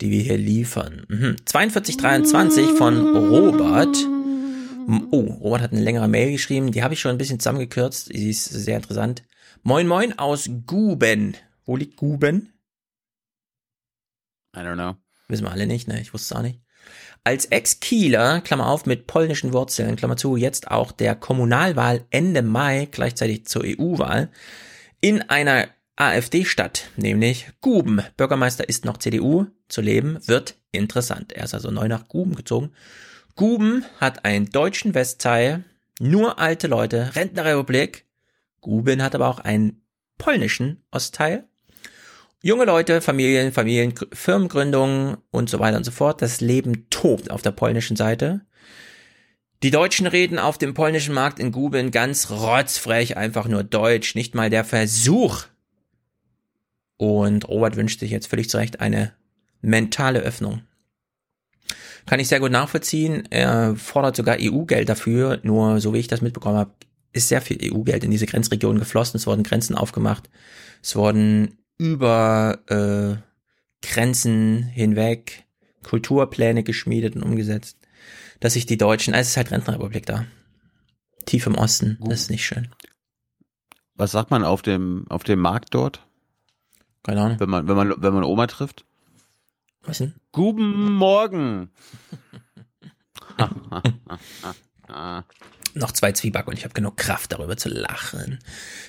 die 0.00 0.12
wir 0.12 0.22
hier 0.22 0.38
liefern. 0.38 1.06
Mhm. 1.08 1.36
4223 1.44 2.78
von 2.78 3.16
Robert. 3.16 3.96
Oh, 5.10 5.22
Robert 5.40 5.62
hat 5.62 5.72
eine 5.72 5.82
längere 5.82 6.06
Mail 6.06 6.30
geschrieben. 6.30 6.70
Die 6.70 6.84
habe 6.84 6.94
ich 6.94 7.00
schon 7.00 7.10
ein 7.10 7.18
bisschen 7.18 7.40
zusammengekürzt. 7.40 8.12
Sie 8.12 8.30
ist 8.30 8.44
sehr 8.44 8.76
interessant. 8.76 9.24
Moin 9.64 9.88
Moin 9.88 10.16
aus 10.20 10.48
Guben. 10.68 11.36
Wo 11.64 11.76
liegt 11.76 11.96
Guben? 11.96 12.52
I 14.54 14.60
don't 14.60 14.74
know. 14.74 14.94
Wissen 15.30 15.44
wir 15.44 15.52
alle 15.52 15.66
nicht, 15.66 15.88
ne? 15.88 16.00
Ich 16.00 16.12
wusste 16.12 16.34
es 16.34 16.38
auch 16.38 16.42
nicht. 16.42 16.60
Als 17.22 17.46
Ex-Kieler, 17.46 18.40
Klammer 18.40 18.68
auf, 18.68 18.86
mit 18.86 19.06
polnischen 19.06 19.52
Wurzeln, 19.52 19.96
Klammer 19.96 20.16
zu, 20.16 20.36
jetzt 20.36 20.70
auch 20.70 20.90
der 20.90 21.14
Kommunalwahl 21.14 22.04
Ende 22.10 22.42
Mai, 22.42 22.88
gleichzeitig 22.90 23.46
zur 23.46 23.62
EU-Wahl, 23.64 24.30
in 25.00 25.22
einer 25.28 25.68
AfD-Stadt, 25.96 26.88
nämlich 26.96 27.50
Guben. 27.60 28.02
Bürgermeister 28.16 28.68
ist 28.68 28.86
noch 28.86 28.96
CDU, 28.96 29.46
zu 29.68 29.82
leben 29.82 30.18
wird 30.26 30.56
interessant. 30.72 31.32
Er 31.32 31.44
ist 31.44 31.54
also 31.54 31.70
neu 31.70 31.88
nach 31.88 32.08
Guben 32.08 32.34
gezogen. 32.34 32.72
Guben 33.36 33.84
hat 33.98 34.24
einen 34.24 34.46
deutschen 34.50 34.94
Westteil, 34.94 35.64
nur 35.98 36.38
alte 36.38 36.68
Leute, 36.68 37.14
Rentnerrepublik. 37.14 38.06
Guben 38.62 39.02
hat 39.02 39.14
aber 39.14 39.28
auch 39.28 39.40
einen 39.40 39.82
polnischen 40.16 40.82
Ostteil. 40.90 41.49
Junge 42.42 42.64
Leute, 42.64 43.02
Familien, 43.02 43.52
Familien, 43.52 43.92
Firmengründungen 44.12 45.18
und 45.30 45.50
so 45.50 45.58
weiter 45.58 45.76
und 45.76 45.84
so 45.84 45.90
fort. 45.90 46.22
Das 46.22 46.40
Leben 46.40 46.88
tobt 46.88 47.30
auf 47.30 47.42
der 47.42 47.50
polnischen 47.50 47.96
Seite. 47.96 48.40
Die 49.62 49.70
Deutschen 49.70 50.06
reden 50.06 50.38
auf 50.38 50.56
dem 50.56 50.72
polnischen 50.72 51.14
Markt 51.14 51.38
in 51.38 51.52
Guben 51.52 51.90
ganz 51.90 52.30
rotzfrech 52.30 53.18
einfach 53.18 53.46
nur 53.46 53.62
Deutsch, 53.62 54.14
nicht 54.14 54.34
mal 54.34 54.48
der 54.48 54.64
Versuch. 54.64 55.44
Und 56.96 57.46
Robert 57.46 57.76
wünscht 57.76 58.00
sich 58.00 58.10
jetzt 58.10 58.28
völlig 58.28 58.48
zu 58.48 58.56
Recht 58.56 58.80
eine 58.80 59.12
mentale 59.60 60.20
Öffnung. 60.20 60.62
Kann 62.06 62.20
ich 62.20 62.28
sehr 62.28 62.40
gut 62.40 62.52
nachvollziehen. 62.52 63.24
Er 63.28 63.76
fordert 63.76 64.16
sogar 64.16 64.38
EU-Geld 64.40 64.88
dafür, 64.88 65.40
nur 65.42 65.78
so 65.80 65.92
wie 65.92 65.98
ich 65.98 66.08
das 66.08 66.22
mitbekommen 66.22 66.56
habe, 66.56 66.72
ist 67.12 67.28
sehr 67.28 67.42
viel 67.42 67.58
EU-Geld 67.62 68.02
in 68.02 68.10
diese 68.10 68.24
Grenzregion 68.24 68.78
geflossen. 68.78 69.18
Es 69.18 69.26
wurden 69.26 69.42
Grenzen 69.42 69.74
aufgemacht. 69.74 70.30
Es 70.82 70.96
wurden 70.96 71.59
über 71.80 72.58
äh, 72.66 73.16
Grenzen 73.80 74.64
hinweg 74.64 75.46
Kulturpläne 75.82 76.62
geschmiedet 76.62 77.16
und 77.16 77.22
umgesetzt, 77.22 77.78
dass 78.38 78.52
sich 78.52 78.66
die 78.66 78.76
Deutschen, 78.76 79.14
also 79.14 79.22
es 79.22 79.28
ist 79.28 79.36
halt 79.38 79.50
Rentenrepublik 79.50 80.04
da, 80.04 80.26
tief 81.24 81.46
im 81.46 81.54
Osten, 81.54 81.96
das 82.02 82.20
ist 82.20 82.30
nicht 82.30 82.44
schön. 82.44 82.68
Was 83.94 84.10
sagt 84.10 84.30
man 84.30 84.44
auf 84.44 84.60
dem 84.60 85.06
auf 85.08 85.24
dem 85.24 85.40
Markt 85.40 85.74
dort? 85.74 86.06
Keine 87.02 87.22
Ahnung. 87.22 87.40
Wenn 87.40 87.48
man 87.48 87.66
wenn 87.66 87.76
man 87.76 87.94
wenn 87.96 88.12
man 88.12 88.24
Oma 88.24 88.46
trifft? 88.46 88.84
Was 89.82 89.98
denn? 89.98 90.14
Guten 90.32 90.92
Morgen. 90.92 91.70
noch 95.74 95.92
zwei 95.92 96.12
Zwieback 96.12 96.46
und 96.46 96.54
ich 96.54 96.64
habe 96.64 96.74
genug 96.74 96.96
Kraft 96.96 97.32
darüber 97.32 97.56
zu 97.56 97.68
lachen. 97.68 98.38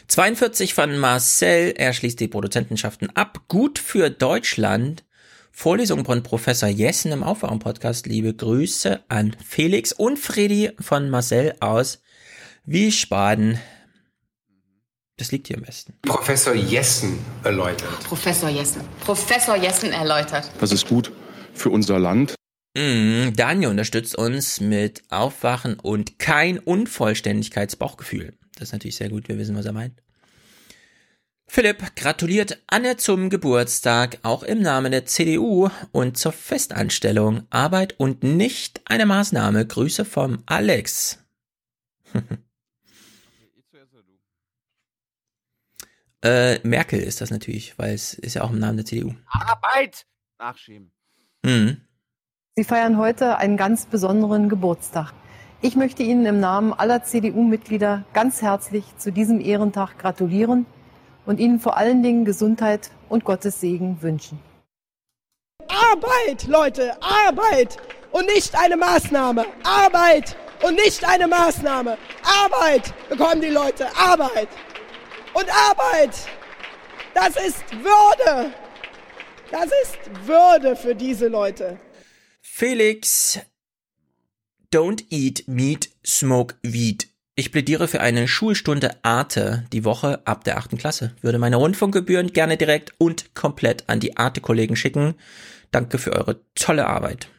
42 0.07 0.73
von 0.73 0.97
Marcel, 0.97 1.73
er 1.77 1.93
schließt 1.93 2.19
die 2.19 2.27
Produzentenschaften 2.27 3.09
ab. 3.15 3.41
Gut 3.47 3.79
für 3.79 4.09
Deutschland. 4.09 5.03
Vorlesung 5.51 6.05
von 6.05 6.23
Professor 6.23 6.69
Jessen 6.69 7.11
im 7.11 7.23
Aufwachen-Podcast. 7.23 8.07
Liebe 8.07 8.33
Grüße 8.33 9.01
an 9.09 9.35
Felix 9.45 9.91
und 9.91 10.17
Freddy 10.17 10.71
von 10.79 11.09
Marcel 11.09 11.55
aus 11.59 12.01
Wiesbaden. 12.65 13.59
Das 15.17 15.31
liegt 15.31 15.47
hier 15.47 15.57
am 15.57 15.63
besten. 15.63 15.93
Professor 16.01 16.55
Jessen 16.55 17.19
erläutert. 17.43 17.99
Professor 18.05 18.49
Jessen. 18.49 18.81
Professor 19.01 19.55
Jessen 19.55 19.91
erläutert. 19.91 20.49
Das 20.59 20.71
ist 20.71 20.87
gut 20.87 21.11
für 21.53 21.69
unser 21.69 21.99
Land. 21.99 22.33
Mm, 22.75 23.33
Daniel 23.35 23.69
unterstützt 23.69 24.15
uns 24.15 24.61
mit 24.61 25.03
Aufwachen 25.09 25.77
und 25.79 26.19
kein 26.19 26.57
Unvollständigkeitsbauchgefühl. 26.57 28.33
Das 28.55 28.69
ist 28.69 28.73
natürlich 28.73 28.95
sehr 28.95 29.09
gut, 29.09 29.27
wir 29.27 29.37
wissen, 29.37 29.57
was 29.57 29.65
er 29.65 29.73
meint. 29.73 30.01
Philipp 31.47 31.97
gratuliert 31.97 32.63
Anne 32.67 32.95
zum 32.95 33.29
Geburtstag, 33.29 34.19
auch 34.23 34.43
im 34.43 34.61
Namen 34.61 34.93
der 34.93 35.05
CDU 35.05 35.69
und 35.91 36.17
zur 36.17 36.31
Festanstellung. 36.31 37.45
Arbeit 37.49 37.99
und 37.99 38.23
nicht 38.23 38.79
eine 38.85 39.05
Maßnahme. 39.05 39.67
Grüße 39.67 40.05
vom 40.05 40.43
Alex. 40.45 41.19
äh, 46.23 46.65
Merkel 46.65 47.01
ist 47.01 47.19
das 47.19 47.31
natürlich, 47.31 47.77
weil 47.77 47.95
es 47.95 48.13
ist 48.13 48.35
ja 48.35 48.43
auch 48.43 48.51
im 48.51 48.59
Namen 48.59 48.77
der 48.77 48.85
CDU. 48.85 49.13
Arbeit! 49.27 50.05
Nachschieben. 50.39 50.93
Mhm. 51.43 51.81
Sie 52.57 52.65
feiern 52.65 52.97
heute 52.97 53.37
einen 53.37 53.55
ganz 53.55 53.85
besonderen 53.85 54.49
Geburtstag. 54.49 55.13
Ich 55.61 55.77
möchte 55.77 56.03
Ihnen 56.03 56.25
im 56.25 56.41
Namen 56.41 56.73
aller 56.73 57.01
CDU-Mitglieder 57.01 58.03
ganz 58.11 58.41
herzlich 58.41 58.83
zu 58.97 59.13
diesem 59.13 59.39
Ehrentag 59.39 59.97
gratulieren 59.97 60.65
und 61.25 61.39
Ihnen 61.39 61.61
vor 61.61 61.77
allen 61.77 62.03
Dingen 62.03 62.25
Gesundheit 62.25 62.91
und 63.07 63.23
Gottes 63.23 63.61
Segen 63.61 64.01
wünschen. 64.01 64.37
Arbeit, 65.69 66.45
Leute, 66.45 66.91
Arbeit 67.01 67.77
und 68.11 68.25
nicht 68.25 68.53
eine 68.53 68.75
Maßnahme. 68.75 69.45
Arbeit 69.63 70.35
und 70.61 70.75
nicht 70.75 71.07
eine 71.07 71.29
Maßnahme. 71.29 71.97
Arbeit 72.43 72.93
bekommen 73.07 73.39
die 73.39 73.47
Leute, 73.47 73.87
Arbeit. 73.95 74.49
Und 75.33 75.45
Arbeit, 75.69 76.27
das 77.13 77.29
ist 77.29 77.63
Würde. 77.81 78.51
Das 79.49 79.67
ist 79.83 80.27
Würde 80.27 80.75
für 80.75 80.93
diese 80.93 81.29
Leute. 81.29 81.79
Felix, 82.53 83.39
don't 84.71 85.05
eat 85.09 85.47
meat, 85.47 85.89
smoke 86.05 86.55
weed. 86.61 87.07
Ich 87.33 87.51
plädiere 87.51 87.87
für 87.87 88.01
eine 88.01 88.27
Schulstunde 88.27 89.03
Arte 89.03 89.65
die 89.71 89.83
Woche 89.83 90.21
ab 90.27 90.43
der 90.43 90.57
achten 90.57 90.77
Klasse. 90.77 91.15
Würde 91.21 91.39
meine 91.39 91.55
Rundfunkgebühren 91.55 92.33
gerne 92.33 92.57
direkt 92.57 92.93
und 92.99 93.33
komplett 93.33 93.89
an 93.89 93.99
die 93.99 94.17
Arte-Kollegen 94.17 94.75
schicken. 94.75 95.15
Danke 95.71 95.97
für 95.97 96.11
eure 96.11 96.41
tolle 96.53 96.85
Arbeit. 96.85 97.29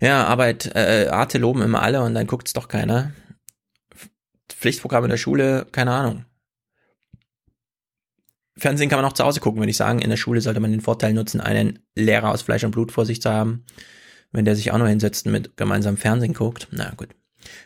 Ja, 0.00 0.24
Arbeit, 0.26 0.72
äh, 0.74 1.08
Arte 1.10 1.38
loben 1.38 1.62
immer 1.62 1.82
alle 1.82 2.02
und 2.02 2.14
dann 2.14 2.26
guckt's 2.26 2.52
doch 2.52 2.68
keiner. 2.68 3.12
Pflichtprogramm 4.50 5.04
in 5.04 5.10
der 5.10 5.16
Schule, 5.18 5.66
keine 5.70 5.92
Ahnung. 5.92 6.26
Fernsehen 8.58 8.88
kann 8.88 8.98
man 8.98 9.04
auch 9.04 9.12
zu 9.12 9.24
Hause 9.24 9.40
gucken, 9.40 9.60
würde 9.60 9.70
ich 9.70 9.76
sagen. 9.76 9.98
In 9.98 10.08
der 10.08 10.16
Schule 10.16 10.40
sollte 10.40 10.60
man 10.60 10.70
den 10.70 10.80
Vorteil 10.80 11.12
nutzen, 11.12 11.40
einen 11.40 11.80
Lehrer 11.94 12.30
aus 12.30 12.42
Fleisch 12.42 12.64
und 12.64 12.70
Blut 12.70 12.90
vor 12.90 13.04
sich 13.04 13.20
zu 13.20 13.30
haben. 13.30 13.64
Wenn 14.32 14.44
der 14.44 14.56
sich 14.56 14.72
auch 14.72 14.78
nur 14.78 14.88
hinsetzt 14.88 15.26
und 15.26 15.32
mit 15.32 15.56
gemeinsam 15.56 15.96
Fernsehen 15.96 16.34
guckt. 16.34 16.68
Na 16.70 16.92
gut. 16.96 17.14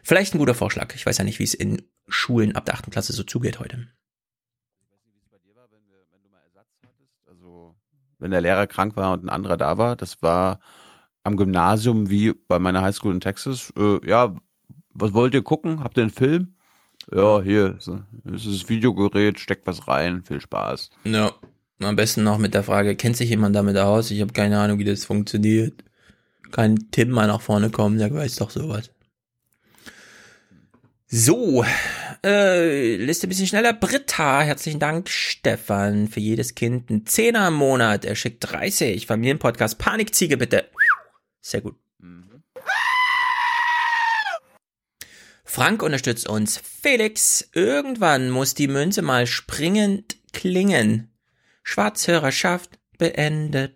Vielleicht 0.03 0.35
ein 0.35 0.39
guter 0.39 0.55
Vorschlag. 0.55 0.95
Ich 0.95 1.07
weiß 1.07 1.19
ja 1.19 1.25
nicht, 1.25 1.39
wie 1.39 1.45
es 1.45 1.55
in 1.55 1.83
Schulen 2.09 2.57
ab 2.57 2.65
der 2.65 2.75
achten 2.75 2.91
Klasse 2.91 3.13
so 3.13 3.23
zugeht 3.23 3.61
heute. 3.61 3.87
Also, 7.27 7.77
wenn 8.19 8.31
der 8.31 8.41
Lehrer 8.41 8.67
krank 8.67 8.97
war 8.97 9.13
und 9.13 9.25
ein 9.25 9.31
anderer 9.31 9.57
da 9.57 9.79
war, 9.79 9.97
das 9.97 10.21
war 10.23 10.61
am 11.23 11.37
Gymnasium 11.37 12.11
wie 12.11 12.33
bei 12.49 12.59
meiner 12.59 12.83
Highschool 12.83 13.15
in 13.15 13.21
Texas. 13.21 13.73
Äh, 13.77 14.07
ja, 14.07 14.35
was 14.93 15.13
wollt 15.15 15.35
ihr 15.35 15.43
gucken? 15.43 15.83
Habt 15.83 15.97
ihr 15.97 16.03
einen 16.03 16.11
Film? 16.11 16.57
Ja, 17.13 17.43
hier, 17.43 17.77
so, 17.79 18.01
ist 18.25 18.47
das 18.47 18.69
Videogerät, 18.69 19.41
steckt 19.41 19.67
was 19.67 19.89
rein, 19.89 20.23
viel 20.23 20.41
Spaß. 20.41 20.91
Ja, 21.05 21.33
am 21.81 21.97
besten 21.97 22.23
noch 22.23 22.39
mit 22.39 22.55
der 22.55 22.63
Frage, 22.63 22.95
kennt 22.95 23.17
sich 23.17 23.31
jemand 23.31 23.57
damit 23.57 23.77
aus? 23.77 24.11
Ich 24.11 24.21
habe 24.21 24.33
keine 24.33 24.59
Ahnung, 24.59 24.79
wie 24.79 24.85
das 24.85 25.05
funktioniert. 25.05 25.83
Kann 26.51 26.91
Tim 26.91 27.11
mal 27.11 27.27
nach 27.27 27.41
vorne 27.41 27.71
kommen, 27.71 27.99
der 27.99 28.13
weiß 28.13 28.37
doch 28.37 28.51
sowas. 28.51 28.91
So, 31.13 31.65
äh, 32.25 32.97
Liste 32.97 33.27
ein 33.27 33.31
bisschen 33.31 33.49
schneller. 33.49 33.73
Britta, 33.73 34.43
herzlichen 34.43 34.79
Dank. 34.79 35.09
Stefan, 35.09 36.07
für 36.07 36.21
jedes 36.21 36.55
Kind 36.55 36.89
ein 36.91 37.05
Zehner 37.05 37.49
im 37.49 37.55
Monat. 37.55 38.05
Er 38.05 38.15
schickt 38.15 38.49
30. 38.49 39.07
Familienpodcast, 39.07 39.79
Panikziege 39.79 40.37
bitte. 40.37 40.67
Sehr 41.41 41.63
gut. 41.63 41.77
Frank 45.51 45.83
unterstützt 45.83 46.29
uns. 46.29 46.59
Felix, 46.59 47.51
irgendwann 47.55 48.31
muss 48.31 48.55
die 48.55 48.69
Münze 48.69 49.03
mal 49.03 49.27
springend 49.27 50.17
klingen. 50.33 51.11
Schwarzhörerschaft 51.65 52.79
beendet. 52.99 53.75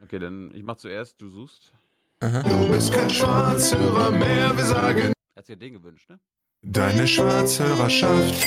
Okay, 0.00 0.20
dann 0.20 0.52
ich 0.54 0.62
mach 0.62 0.76
zuerst, 0.76 1.20
du 1.20 1.28
suchst. 1.28 1.72
Aha. 2.20 2.44
Du 2.44 2.68
bist 2.68 2.92
kein 2.92 3.10
Schwarzhörer 3.10 4.12
mehr, 4.12 4.56
wir 4.56 4.64
sagen. 4.64 5.12
Hat 5.34 5.44
sich 5.44 5.58
den 5.58 5.72
gewünscht, 5.72 6.08
ne? 6.08 6.20
Deine 6.62 7.08
Schwarzhörerschaft 7.08 8.46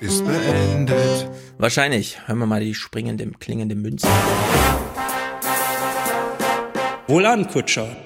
ist 0.00 0.26
beendet. 0.26 1.30
Wahrscheinlich. 1.58 2.26
Hören 2.26 2.38
wir 2.40 2.46
mal 2.46 2.60
die 2.60 2.74
springende, 2.74 3.30
klingende 3.38 3.76
Münze. 3.76 4.08
Wohlan, 7.06 7.46
Kutscher. 7.46 7.96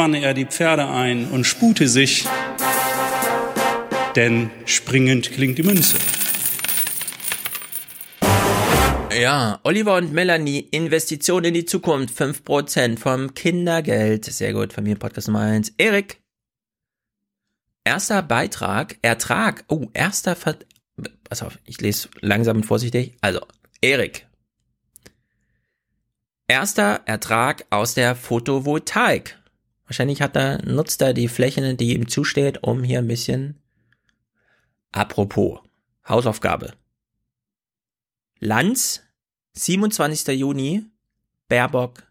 Spanne 0.00 0.22
er 0.22 0.32
die 0.32 0.46
Pferde 0.46 0.88
ein 0.88 1.28
und 1.28 1.44
spute 1.44 1.86
sich, 1.86 2.26
denn 4.16 4.50
springend 4.64 5.30
klingt 5.30 5.58
die 5.58 5.62
Münze. 5.62 5.98
Ja, 9.20 9.60
Oliver 9.62 9.96
und 9.96 10.14
Melanie, 10.14 10.60
Investition 10.60 11.44
in 11.44 11.52
die 11.52 11.66
Zukunft, 11.66 12.18
5% 12.18 12.98
vom 12.98 13.34
Kindergeld. 13.34 14.24
Sehr 14.24 14.54
gut, 14.54 14.72
Familienpodcast 14.72 15.28
Nummer 15.28 15.40
1. 15.40 15.74
Erik. 15.76 16.22
Erster 17.84 18.22
Beitrag, 18.22 18.96
Ertrag. 19.02 19.64
Oh, 19.68 19.88
erster 19.92 20.34
Ver 20.34 20.56
Pass 21.24 21.42
auf, 21.42 21.58
ich 21.66 21.78
lese 21.82 22.08
langsam 22.22 22.56
und 22.56 22.64
vorsichtig. 22.64 23.18
Also, 23.20 23.40
Erik. 23.82 24.26
Erster 26.48 27.02
Ertrag 27.04 27.66
aus 27.68 27.92
der 27.92 28.16
Photovoltaik. 28.16 29.36
Wahrscheinlich 29.90 30.22
hat 30.22 30.36
er, 30.36 30.64
nutzt 30.64 31.02
er 31.02 31.14
die 31.14 31.26
Fläche, 31.26 31.74
die 31.74 31.96
ihm 31.96 32.06
zusteht, 32.06 32.62
um 32.62 32.84
hier 32.84 33.00
ein 33.00 33.08
bisschen. 33.08 33.60
Apropos, 34.92 35.58
Hausaufgabe. 36.08 36.74
Lanz, 38.38 39.02
27. 39.54 40.38
Juni, 40.38 40.84
Baerbock 41.48 42.04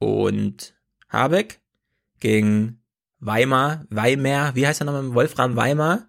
und 0.00 0.74
Habeck 1.08 1.60
gegen 2.18 2.82
Weimar, 3.20 3.86
Weimar, 3.90 4.56
wie 4.56 4.66
heißt 4.66 4.80
er 4.82 4.86
nochmal? 4.86 5.14
Wolfram 5.14 5.54
Weimar 5.54 6.08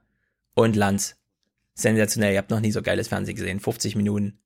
und 0.56 0.76
Lanz. 0.76 1.18
Sensationell, 1.76 2.34
ihr 2.34 2.40
habt 2.40 2.50
noch 2.50 2.62
nie 2.62 2.72
so 2.72 2.82
geiles 2.82 3.10
Fernsehen 3.10 3.36
gesehen. 3.36 3.60
50 3.60 3.96
Minuten. 3.96 4.40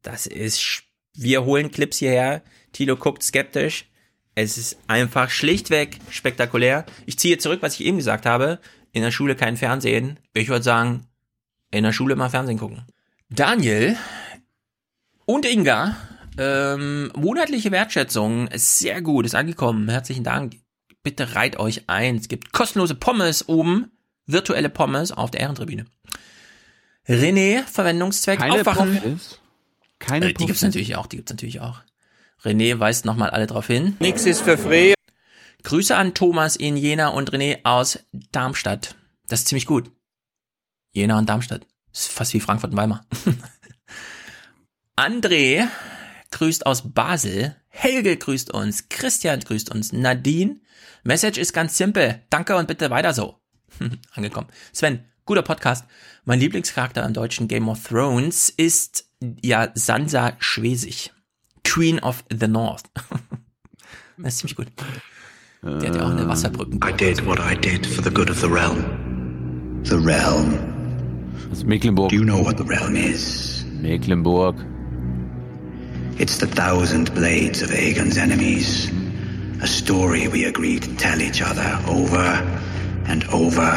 Das 0.00 0.26
ist, 0.26 0.84
wir 1.12 1.44
holen 1.44 1.70
Clips 1.70 1.98
hierher. 1.98 2.42
Tilo 2.72 2.96
guckt 2.96 3.22
skeptisch. 3.22 3.90
Es 4.38 4.58
ist 4.58 4.76
einfach 4.86 5.30
schlichtweg 5.30 5.98
spektakulär. 6.10 6.84
Ich 7.06 7.18
ziehe 7.18 7.38
zurück, 7.38 7.62
was 7.62 7.80
ich 7.80 7.86
eben 7.86 7.96
gesagt 7.96 8.26
habe. 8.26 8.60
In 8.92 9.02
der 9.02 9.10
Schule 9.10 9.34
kein 9.34 9.56
Fernsehen. 9.56 10.20
Ich 10.34 10.48
würde 10.48 10.62
sagen, 10.62 11.06
in 11.70 11.84
der 11.84 11.92
Schule 11.92 12.16
mal 12.16 12.28
Fernsehen 12.28 12.58
gucken. 12.58 12.84
Daniel 13.30 13.96
und 15.24 15.46
Inga, 15.46 15.96
ähm, 16.36 17.10
monatliche 17.16 17.72
Wertschätzung, 17.72 18.48
ist 18.48 18.78
sehr 18.78 19.00
gut, 19.00 19.24
ist 19.24 19.34
angekommen. 19.34 19.88
Herzlichen 19.88 20.22
Dank. 20.22 20.56
Bitte 21.02 21.34
reiht 21.34 21.58
euch 21.58 21.88
ein. 21.88 22.16
Es 22.16 22.28
gibt 22.28 22.52
kostenlose 22.52 22.94
Pommes 22.94 23.48
oben, 23.48 23.90
virtuelle 24.26 24.68
Pommes 24.68 25.12
auf 25.12 25.30
der 25.30 25.40
Ehrentribüne. 25.40 25.86
René, 27.08 27.62
Verwendungszweck, 27.62 28.40
Keine 28.40 28.52
aufwachen. 28.52 29.00
Pommes? 29.00 29.40
Keine 29.98 30.26
äh, 30.26 30.28
die 30.34 30.44
gibt's 30.44 30.60
Pommes? 30.60 30.74
natürlich 30.74 30.96
auch, 30.96 31.06
die 31.06 31.16
gibt's 31.16 31.32
natürlich 31.32 31.60
auch. 31.60 31.80
René 32.42 32.78
weist 32.78 33.04
nochmal 33.04 33.30
alle 33.30 33.46
drauf 33.46 33.66
hin. 33.66 33.96
Nix 34.00 34.26
ist 34.26 34.42
für 34.42 34.58
free. 34.58 34.94
Grüße 35.62 35.96
an 35.96 36.14
Thomas 36.14 36.56
in 36.56 36.76
Jena 36.76 37.08
und 37.08 37.32
René 37.32 37.58
aus 37.64 37.98
Darmstadt. 38.12 38.94
Das 39.26 39.40
ist 39.40 39.48
ziemlich 39.48 39.66
gut. 39.66 39.90
Jena 40.92 41.18
und 41.18 41.28
Darmstadt. 41.28 41.66
Ist 41.92 42.08
fast 42.08 42.34
wie 42.34 42.40
Frankfurt 42.40 42.70
und 42.70 42.76
Weimar. 42.76 43.04
André 44.96 45.66
grüßt 46.30 46.66
aus 46.66 46.92
Basel. 46.92 47.56
Helge 47.68 48.16
grüßt 48.16 48.52
uns. 48.52 48.88
Christian 48.88 49.40
grüßt 49.40 49.70
uns. 49.70 49.92
Nadine. 49.92 50.60
Message 51.02 51.38
ist 51.38 51.52
ganz 51.52 51.76
simpel. 51.76 52.22
Danke 52.30 52.56
und 52.56 52.68
bitte 52.68 52.90
weiter 52.90 53.12
so. 53.12 53.40
Angekommen. 54.12 54.48
Sven, 54.72 55.04
guter 55.24 55.42
Podcast. 55.42 55.84
Mein 56.24 56.40
Lieblingscharakter 56.40 57.04
im 57.04 57.12
deutschen 57.12 57.48
Game 57.48 57.68
of 57.68 57.86
Thrones 57.86 58.50
ist 58.50 59.08
ja 59.42 59.70
Sansa 59.74 60.36
Schwesig. 60.38 61.12
Queen 61.66 61.98
of 62.00 62.24
the 62.30 62.48
North. 62.48 62.84
das 64.18 64.34
ist 64.34 64.38
ziemlich 64.38 64.56
gut. 64.56 64.68
Die 65.62 65.86
hat 65.86 65.96
ja 65.96 66.04
auch 66.04 66.10
eine 66.10 66.28
Wasserbrücke. 66.28 66.76
I 66.86 66.92
did 66.92 67.26
what 67.26 67.38
I 67.40 67.56
did 67.56 67.86
for 67.86 68.02
the 68.02 68.10
good 68.10 68.30
of 68.30 68.38
the 68.40 68.46
realm. 68.46 68.84
The 69.84 69.96
realm. 69.96 70.58
Das 71.50 71.58
ist 71.58 71.66
Mecklenburg. 71.66 72.10
Do 72.10 72.16
you 72.16 72.24
know 72.24 72.44
what 72.44 72.58
the 72.58 72.64
realm 72.64 72.94
is? 72.94 73.64
Mecklenburg. 73.80 74.56
It's 76.18 76.38
the 76.38 76.46
thousand 76.46 77.12
blades 77.14 77.62
of 77.62 77.70
Aegon's 77.70 78.16
enemies. 78.16 78.90
A 79.62 79.66
story 79.66 80.28
we 80.28 80.44
agreed 80.44 80.82
to 80.82 80.94
tell 80.96 81.20
each 81.20 81.42
other 81.42 81.78
over 81.88 82.42
and 83.06 83.24
over 83.32 83.70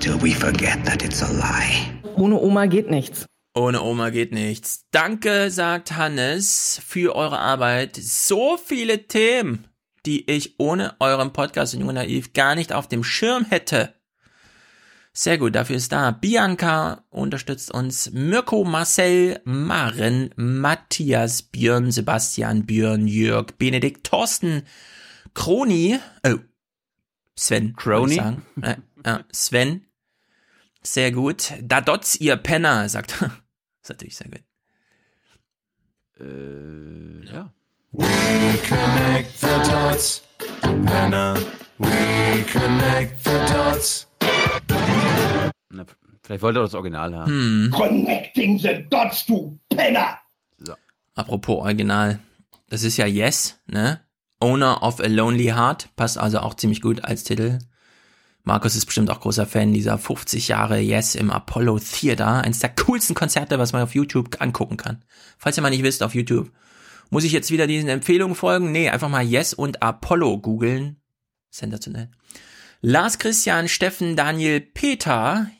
till 0.00 0.18
we 0.18 0.32
forget 0.32 0.84
that 0.84 1.04
it's 1.04 1.22
a 1.22 1.32
lie. 1.32 1.92
Ohne 2.16 2.40
Oma 2.40 2.66
geht 2.66 2.90
nichts. 2.90 3.26
Ohne 3.56 3.80
Oma 3.82 4.10
geht 4.10 4.32
nichts. 4.32 4.84
Danke, 4.90 5.50
sagt 5.50 5.92
Hannes, 5.92 6.78
für 6.86 7.16
eure 7.16 7.38
Arbeit. 7.38 7.96
So 7.96 8.58
viele 8.58 9.08
Themen, 9.08 9.66
die 10.04 10.30
ich 10.30 10.60
ohne 10.60 10.94
euren 11.00 11.32
Podcast 11.32 11.74
und 11.74 11.86
Naiv 11.86 12.34
gar 12.34 12.54
nicht 12.54 12.74
auf 12.74 12.86
dem 12.86 13.02
Schirm 13.02 13.46
hätte. 13.46 13.94
Sehr 15.14 15.38
gut, 15.38 15.54
dafür 15.54 15.76
ist 15.76 15.90
da. 15.90 16.10
Bianca 16.10 17.06
unterstützt 17.08 17.72
uns. 17.72 18.10
Mirko, 18.12 18.62
Marcel, 18.64 19.40
Maren, 19.44 20.34
Matthias, 20.36 21.40
Björn, 21.40 21.90
Sebastian, 21.90 22.66
Björn, 22.66 23.08
Jörg, 23.08 23.52
Benedikt, 23.56 24.06
Thorsten, 24.06 24.64
Kroni, 25.32 25.98
oh, 26.26 26.36
Sven. 27.34 27.74
Sagen. 27.82 28.42
Äh, 28.60 28.76
äh, 29.04 29.20
Sven. 29.32 29.86
Sehr 30.82 31.10
gut. 31.10 31.54
Da 31.62 31.80
dots 31.80 32.16
ihr 32.20 32.36
Penner, 32.36 32.90
sagt 32.90 33.22
er. 33.22 33.45
Ist 33.86 33.90
natürlich 33.90 34.16
sehr 34.16 34.28
gut. 34.28 34.42
Äh, 36.18 37.32
ja. 37.32 37.52
We 37.92 38.58
connect 38.68 39.38
the 39.38 39.70
dots, 39.70 40.22
Penner. 40.60 41.36
We 41.78 42.44
connect 42.52 43.24
the 43.24 43.38
dots. 43.52 44.08
Na, 45.70 45.84
vielleicht 46.22 46.42
wollte 46.42 46.58
er 46.58 46.62
das 46.62 46.74
Original 46.74 47.14
haben. 47.14 47.30
Hm. 47.30 47.70
Connecting 47.70 48.58
the 48.58 48.84
dots, 48.90 49.24
du 49.26 49.58
Penner! 49.68 50.18
Apropos 51.14 51.60
Original. 51.60 52.18
Das 52.68 52.82
ist 52.82 52.98
ja 52.98 53.06
Yes, 53.06 53.58
ne? 53.66 54.00
Owner 54.38 54.82
of 54.82 55.00
a 55.00 55.06
Lonely 55.06 55.46
Heart. 55.46 55.88
Passt 55.96 56.18
also 56.18 56.40
auch 56.40 56.54
ziemlich 56.54 56.82
gut 56.82 57.02
als 57.04 57.24
Titel. 57.24 57.58
Markus 58.46 58.76
ist 58.76 58.86
bestimmt 58.86 59.10
auch 59.10 59.18
großer 59.18 59.44
Fan 59.44 59.72
dieser 59.72 59.98
50 59.98 60.46
Jahre 60.46 60.78
Yes 60.78 61.16
im 61.16 61.32
Apollo 61.32 61.80
Theater. 61.80 62.44
Eines 62.44 62.60
der 62.60 62.72
coolsten 62.76 63.16
Konzerte, 63.16 63.58
was 63.58 63.72
man 63.72 63.82
auf 63.82 63.96
YouTube 63.96 64.40
angucken 64.40 64.76
kann. 64.76 65.04
Falls 65.36 65.58
ihr 65.58 65.62
mal 65.62 65.70
nicht 65.70 65.82
wisst, 65.82 66.04
auf 66.04 66.14
YouTube. 66.14 66.52
Muss 67.10 67.24
ich 67.24 67.32
jetzt 67.32 67.50
wieder 67.50 67.66
diesen 67.66 67.88
Empfehlungen 67.88 68.36
folgen? 68.36 68.70
Nee, 68.70 68.88
einfach 68.88 69.08
mal 69.08 69.24
Yes 69.24 69.52
und 69.52 69.82
Apollo 69.82 70.38
googeln. 70.38 71.00
Sensationell. 71.50 72.08
Lars 72.82 73.18
Christian, 73.18 73.66
Steffen, 73.66 74.14
Daniel, 74.14 74.60
Peter. 74.60 75.50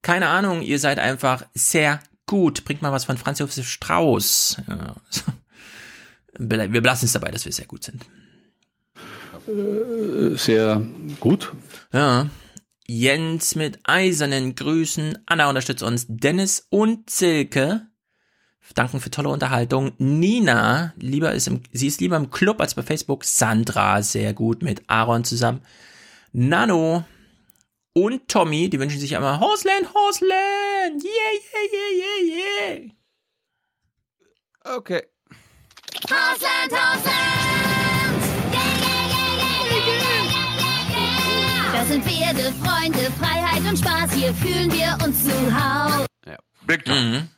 Keine 0.00 0.28
Ahnung, 0.28 0.62
ihr 0.62 0.78
seid 0.78 0.98
einfach 0.98 1.44
sehr 1.52 2.00
gut. 2.24 2.64
Bringt 2.64 2.80
mal 2.80 2.92
was 2.92 3.04
von 3.04 3.18
Franz 3.18 3.40
Josef 3.40 3.68
Strauß. 3.68 4.62
Ja. 4.68 4.96
Wir 6.38 6.80
belassen 6.80 7.06
es 7.06 7.12
dabei, 7.12 7.30
dass 7.30 7.46
wir 7.46 7.52
sehr 7.52 7.64
gut 7.64 7.82
sind. 7.84 8.04
Äh, 9.48 10.36
Sehr 10.36 10.82
gut. 11.20 11.52
Ja. 11.92 12.28
Jens 12.86 13.54
mit 13.54 13.78
eisernen 13.84 14.54
Grüßen. 14.54 15.18
Anna 15.26 15.48
unterstützt 15.48 15.82
uns. 15.82 16.06
Dennis 16.08 16.66
und 16.70 17.10
Silke. 17.10 17.86
Danken 18.74 19.00
für 19.00 19.10
tolle 19.10 19.30
Unterhaltung. 19.30 19.92
Nina, 19.98 20.92
lieber 20.96 21.32
ist 21.32 21.46
im, 21.46 21.62
sie 21.72 21.86
ist 21.86 22.00
lieber 22.00 22.16
im 22.16 22.30
Club 22.30 22.60
als 22.60 22.74
bei 22.74 22.82
Facebook. 22.82 23.24
Sandra, 23.24 24.02
sehr 24.02 24.34
gut 24.34 24.62
mit 24.62 24.82
Aaron 24.88 25.24
zusammen. 25.24 25.62
Nano 26.32 27.04
und 27.94 28.28
Tommy, 28.28 28.68
die 28.68 28.78
wünschen 28.78 29.00
sich 29.00 29.16
einmal 29.16 29.40
Horseland, 29.40 29.94
Horseland. 29.94 31.02
Yeah, 31.02 31.10
yeah, 31.54 31.68
yeah, 31.72 31.90
yeah, 32.28 32.76
yeah. 32.76 32.80
Okay. 34.76 35.02
Hausland, 36.10 36.72
Hausland! 36.72 37.55
Sind 41.88 42.04
Pferde, 42.04 42.52
Freunde, 42.64 43.10
Freiheit 43.12 43.62
und 43.62 43.78
Spaß. 43.78 44.12
Hier 44.12 44.34
fühlen 44.34 44.72
wir 44.72 44.98
uns 45.04 45.24
zu 45.24 45.30
Hause. 45.30 46.06
Mhm. 46.86 47.28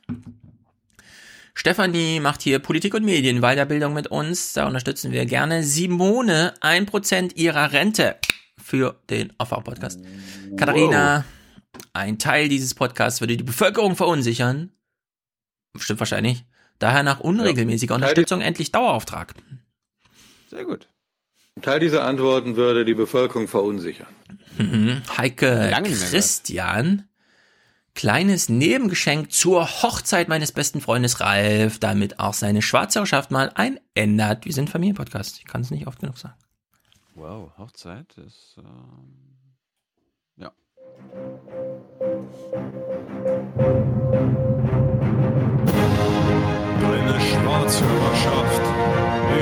Stefanie 1.55 2.19
macht 2.21 2.41
hier 2.41 2.59
Politik 2.59 2.95
und 2.95 3.05
Medien 3.05 3.41
Weiterbildung 3.43 3.93
mit 3.93 4.07
uns. 4.07 4.55
Da 4.55 4.67
unterstützen 4.67 5.13
wir 5.13 5.27
gerne. 5.27 5.65
Simone, 5.65 6.55
ein 6.61 6.87
Prozent 6.87 7.37
ihrer 7.37 7.73
Rente 7.73 8.17
für 8.57 8.99
den 9.11 9.35
AV-Podcast. 9.39 10.01
Katharina, 10.57 11.25
ein 11.93 12.19
Teil 12.19 12.49
dieses 12.49 12.75
Podcasts 12.75 13.21
würde 13.21 13.37
die 13.37 13.45
Bevölkerung 13.45 13.97
verunsichern. 13.97 14.73
Stimmt 15.77 16.01
wahrscheinlich. 16.01 16.45
Daher 16.79 17.03
nach 17.03 17.21
unregelmäßiger 17.21 17.95
Unterstützung 17.95 18.41
endlich 18.41 18.73
Dauerauftrag. 18.73 19.35
Sehr 20.49 20.65
gut. 20.65 20.89
Teil 21.63 21.81
dieser 21.81 22.05
Antworten 22.05 22.57
würde 22.57 22.85
die 22.85 22.95
Bevölkerung 22.95 23.49
verunsichern. 23.49 24.09
Mhm. 24.59 25.03
Heike 25.17 25.71
Lange 25.71 25.91
Christian. 25.91 27.05
Kleines 27.95 28.49
Nebengeschenk 28.49 29.33
zur 29.33 29.67
Hochzeit 29.83 30.29
meines 30.29 30.53
besten 30.53 30.81
Freundes 30.81 31.21
Ralf, 31.21 31.81
damit 31.81 32.21
auch 32.21 32.33
seine 32.33 32.63
Schwarzhörerschaft 32.63 33.33
mal 33.33 33.51
ein 33.55 33.81
ändert. 33.95 34.45
Wir 34.45 34.53
sind 34.53 34.71
Familienpodcast. 34.71 35.39
Ich 35.39 35.47
kann 35.47 35.63
es 35.63 35.73
nicht 35.73 35.89
oft 35.89 35.99
genug 35.99 36.17
sagen. 36.17 36.35
Wow, 37.17 37.51
Hochzeit 37.59 38.07
ist. 38.25 38.57
Ähm, 38.59 39.35
ja. 40.37 40.53
Deine 46.81 47.21
Schwarzhörerschaft 47.21 48.63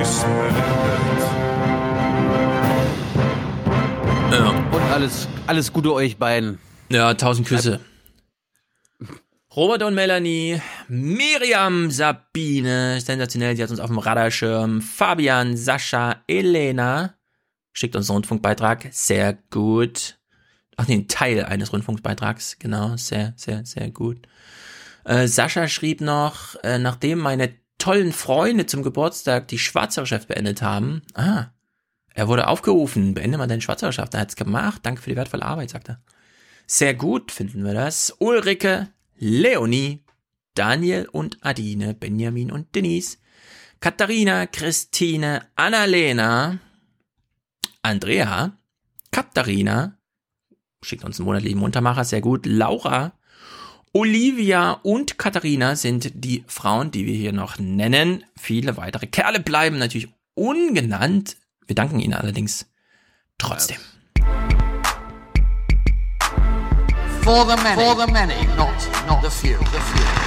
ist 0.00 0.22
beendet. 0.22 1.45
Ja. 4.30 4.50
Und 4.50 4.82
alles, 4.92 5.28
alles 5.46 5.72
Gute 5.72 5.92
euch 5.92 6.16
beiden. 6.16 6.58
Ja, 6.88 7.14
tausend 7.14 7.46
Küsse. 7.46 7.80
Robert 9.54 9.82
und 9.84 9.94
Melanie, 9.94 10.60
Miriam, 10.88 11.90
Sabine, 11.90 13.00
sensationell, 13.00 13.54
die 13.54 13.62
hat 13.62 13.70
uns 13.70 13.80
auf 13.80 13.88
dem 13.88 13.98
Radarschirm, 13.98 14.82
Fabian, 14.82 15.56
Sascha, 15.56 16.22
Elena, 16.26 17.14
schickt 17.72 17.96
uns 17.96 18.10
einen 18.10 18.16
Rundfunkbeitrag, 18.16 18.88
sehr 18.90 19.38
gut. 19.50 20.18
Ach 20.76 20.86
nee, 20.88 20.96
ein 20.96 21.08
Teil 21.08 21.44
eines 21.44 21.72
Rundfunkbeitrags, 21.72 22.58
genau, 22.58 22.96
sehr, 22.98 23.32
sehr, 23.36 23.64
sehr 23.64 23.90
gut. 23.90 24.28
Äh, 25.04 25.26
Sascha 25.26 25.68
schrieb 25.68 26.02
noch, 26.02 26.56
äh, 26.62 26.78
nachdem 26.78 27.20
meine 27.20 27.54
tollen 27.78 28.12
Freunde 28.12 28.66
zum 28.66 28.82
Geburtstag 28.82 29.48
die 29.48 29.58
Schwarzhörerschaft 29.58 30.28
beendet 30.28 30.60
haben, 30.60 31.00
ah, 31.14 31.46
er 32.16 32.28
wurde 32.28 32.48
aufgerufen, 32.48 33.12
beende 33.12 33.36
mal 33.36 33.46
deine 33.46 33.60
Schwarzhörerschaft, 33.60 34.14
er 34.14 34.20
hat's 34.20 34.36
gemacht, 34.36 34.80
danke 34.84 35.02
für 35.02 35.10
die 35.10 35.16
wertvolle 35.16 35.44
Arbeit, 35.44 35.68
sagt 35.68 35.90
er. 35.90 36.00
Sehr 36.66 36.94
gut 36.94 37.30
finden 37.30 37.62
wir 37.62 37.74
das. 37.74 38.16
Ulrike, 38.18 38.88
Leonie, 39.18 40.02
Daniel 40.54 41.08
und 41.12 41.36
Adine, 41.44 41.92
Benjamin 41.92 42.50
und 42.50 42.74
Denise, 42.74 43.18
Katharina, 43.80 44.46
Christine, 44.46 45.42
Annalena, 45.56 46.58
Andrea, 47.82 48.56
Katharina, 49.10 49.98
schickt 50.82 51.04
uns 51.04 51.20
einen 51.20 51.26
monatlichen 51.26 51.58
Muntermacher, 51.58 52.04
sehr 52.04 52.22
gut, 52.22 52.46
Laura, 52.46 53.12
Olivia 53.92 54.72
und 54.72 55.18
Katharina 55.18 55.76
sind 55.76 56.12
die 56.14 56.44
Frauen, 56.46 56.90
die 56.90 57.04
wir 57.04 57.14
hier 57.14 57.34
noch 57.34 57.58
nennen. 57.58 58.24
Viele 58.38 58.78
weitere 58.78 59.06
Kerle 59.06 59.40
bleiben 59.40 59.78
natürlich 59.78 60.08
ungenannt. 60.34 61.36
Wir 61.66 61.74
danken 61.74 61.98
ihnen 61.98 62.14
allerdings 62.14 62.66
trotzdem. 63.38 63.78
For 67.22 67.44
the 67.44 67.56
many, 67.62 67.82
for 67.82 67.96
the 67.96 68.12
many, 68.12 68.46
not, 68.56 68.70
not 69.08 69.20
the 69.20 69.30
few. 69.30 69.58
The 69.58 69.80
few. 69.80 70.25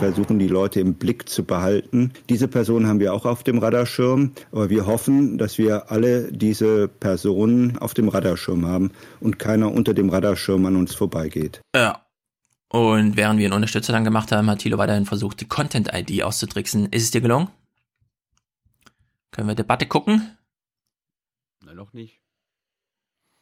Versuchen, 0.00 0.38
die 0.38 0.48
Leute 0.48 0.80
im 0.80 0.94
Blick 0.94 1.28
zu 1.28 1.44
behalten. 1.44 2.12
Diese 2.28 2.48
Person 2.48 2.86
haben 2.86 3.00
wir 3.00 3.12
auch 3.14 3.26
auf 3.26 3.44
dem 3.44 3.58
Radarschirm, 3.58 4.32
aber 4.50 4.70
wir 4.70 4.86
hoffen, 4.86 5.38
dass 5.38 5.58
wir 5.58 5.90
alle 5.90 6.32
diese 6.32 6.88
Personen 6.88 7.78
auf 7.78 7.94
dem 7.94 8.08
Radarschirm 8.08 8.66
haben 8.66 8.92
und 9.20 9.38
keiner 9.38 9.70
unter 9.70 9.94
dem 9.94 10.08
Radarschirm 10.08 10.64
an 10.66 10.76
uns 10.76 10.94
vorbeigeht. 10.94 11.60
Ja. 11.74 12.04
Und 12.72 13.16
während 13.16 13.38
wir 13.38 13.46
einen 13.46 13.54
Unterstützer 13.54 13.92
dann 13.92 14.04
gemacht 14.04 14.32
haben, 14.32 14.48
hat 14.48 14.60
Thilo 14.60 14.78
weiterhin 14.78 15.04
versucht, 15.04 15.40
die 15.40 15.48
Content-ID 15.48 16.22
auszutricksen. 16.22 16.86
Ist 16.86 17.02
es 17.02 17.10
dir 17.10 17.20
gelungen? 17.20 17.48
Können 19.32 19.48
wir 19.48 19.54
Debatte 19.54 19.86
gucken? 19.86 20.36
Nein, 21.64 21.76
noch 21.76 21.92
nicht. 21.92 22.20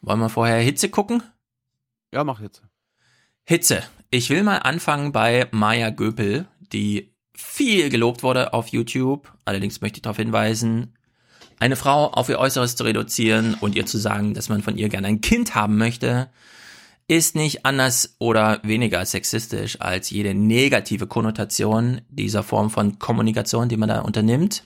Wollen 0.00 0.20
wir 0.20 0.28
vorher 0.28 0.60
Hitze 0.60 0.88
gucken? 0.88 1.22
Ja, 2.12 2.24
mach 2.24 2.40
jetzt. 2.40 2.62
Hitze. 3.44 3.82
Ich 4.10 4.30
will 4.30 4.42
mal 4.42 4.58
anfangen 4.58 5.12
bei 5.12 5.48
Maya 5.50 5.90
Göpel, 5.90 6.46
die 6.72 7.12
viel 7.34 7.90
gelobt 7.90 8.22
wurde 8.22 8.54
auf 8.54 8.68
YouTube. 8.68 9.30
Allerdings 9.44 9.82
möchte 9.82 9.98
ich 9.98 10.02
darauf 10.02 10.16
hinweisen, 10.16 10.94
eine 11.60 11.76
Frau 11.76 12.06
auf 12.06 12.30
ihr 12.30 12.38
Äußeres 12.38 12.74
zu 12.76 12.84
reduzieren 12.84 13.54
und 13.54 13.74
ihr 13.74 13.84
zu 13.84 13.98
sagen, 13.98 14.32
dass 14.32 14.48
man 14.48 14.62
von 14.62 14.78
ihr 14.78 14.88
gerne 14.88 15.08
ein 15.08 15.20
Kind 15.20 15.54
haben 15.54 15.76
möchte, 15.76 16.30
ist 17.06 17.36
nicht 17.36 17.66
anders 17.66 18.16
oder 18.18 18.60
weniger 18.62 19.04
sexistisch 19.04 19.80
als 19.80 20.08
jede 20.08 20.34
negative 20.34 21.06
Konnotation 21.06 22.00
dieser 22.08 22.42
Form 22.42 22.70
von 22.70 22.98
Kommunikation, 22.98 23.68
die 23.68 23.76
man 23.76 23.88
da 23.88 24.00
unternimmt. 24.00 24.64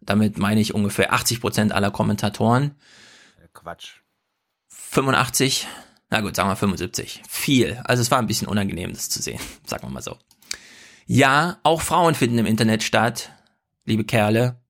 Damit 0.00 0.38
meine 0.38 0.60
ich 0.60 0.74
ungefähr 0.74 1.12
80 1.12 1.40
Prozent 1.40 1.72
aller 1.72 1.90
Kommentatoren. 1.90 2.74
Quatsch. 3.52 4.00
85, 4.68 5.66
na 6.10 6.20
gut, 6.20 6.34
sagen 6.34 6.48
wir 6.48 6.56
75. 6.56 7.22
Viel. 7.28 7.80
Also 7.84 8.00
es 8.00 8.10
war 8.10 8.18
ein 8.18 8.26
bisschen 8.26 8.48
unangenehm, 8.48 8.92
das 8.92 9.10
zu 9.10 9.20
sehen. 9.20 9.40
Sagen 9.66 9.84
wir 9.84 9.90
mal 9.90 10.02
so. 10.02 10.16
Ja, 11.06 11.58
auch 11.62 11.82
Frauen 11.82 12.14
finden 12.14 12.38
im 12.38 12.46
Internet 12.46 12.82
statt. 12.82 13.30
Liebe 13.84 14.04
Kerle, 14.04 14.60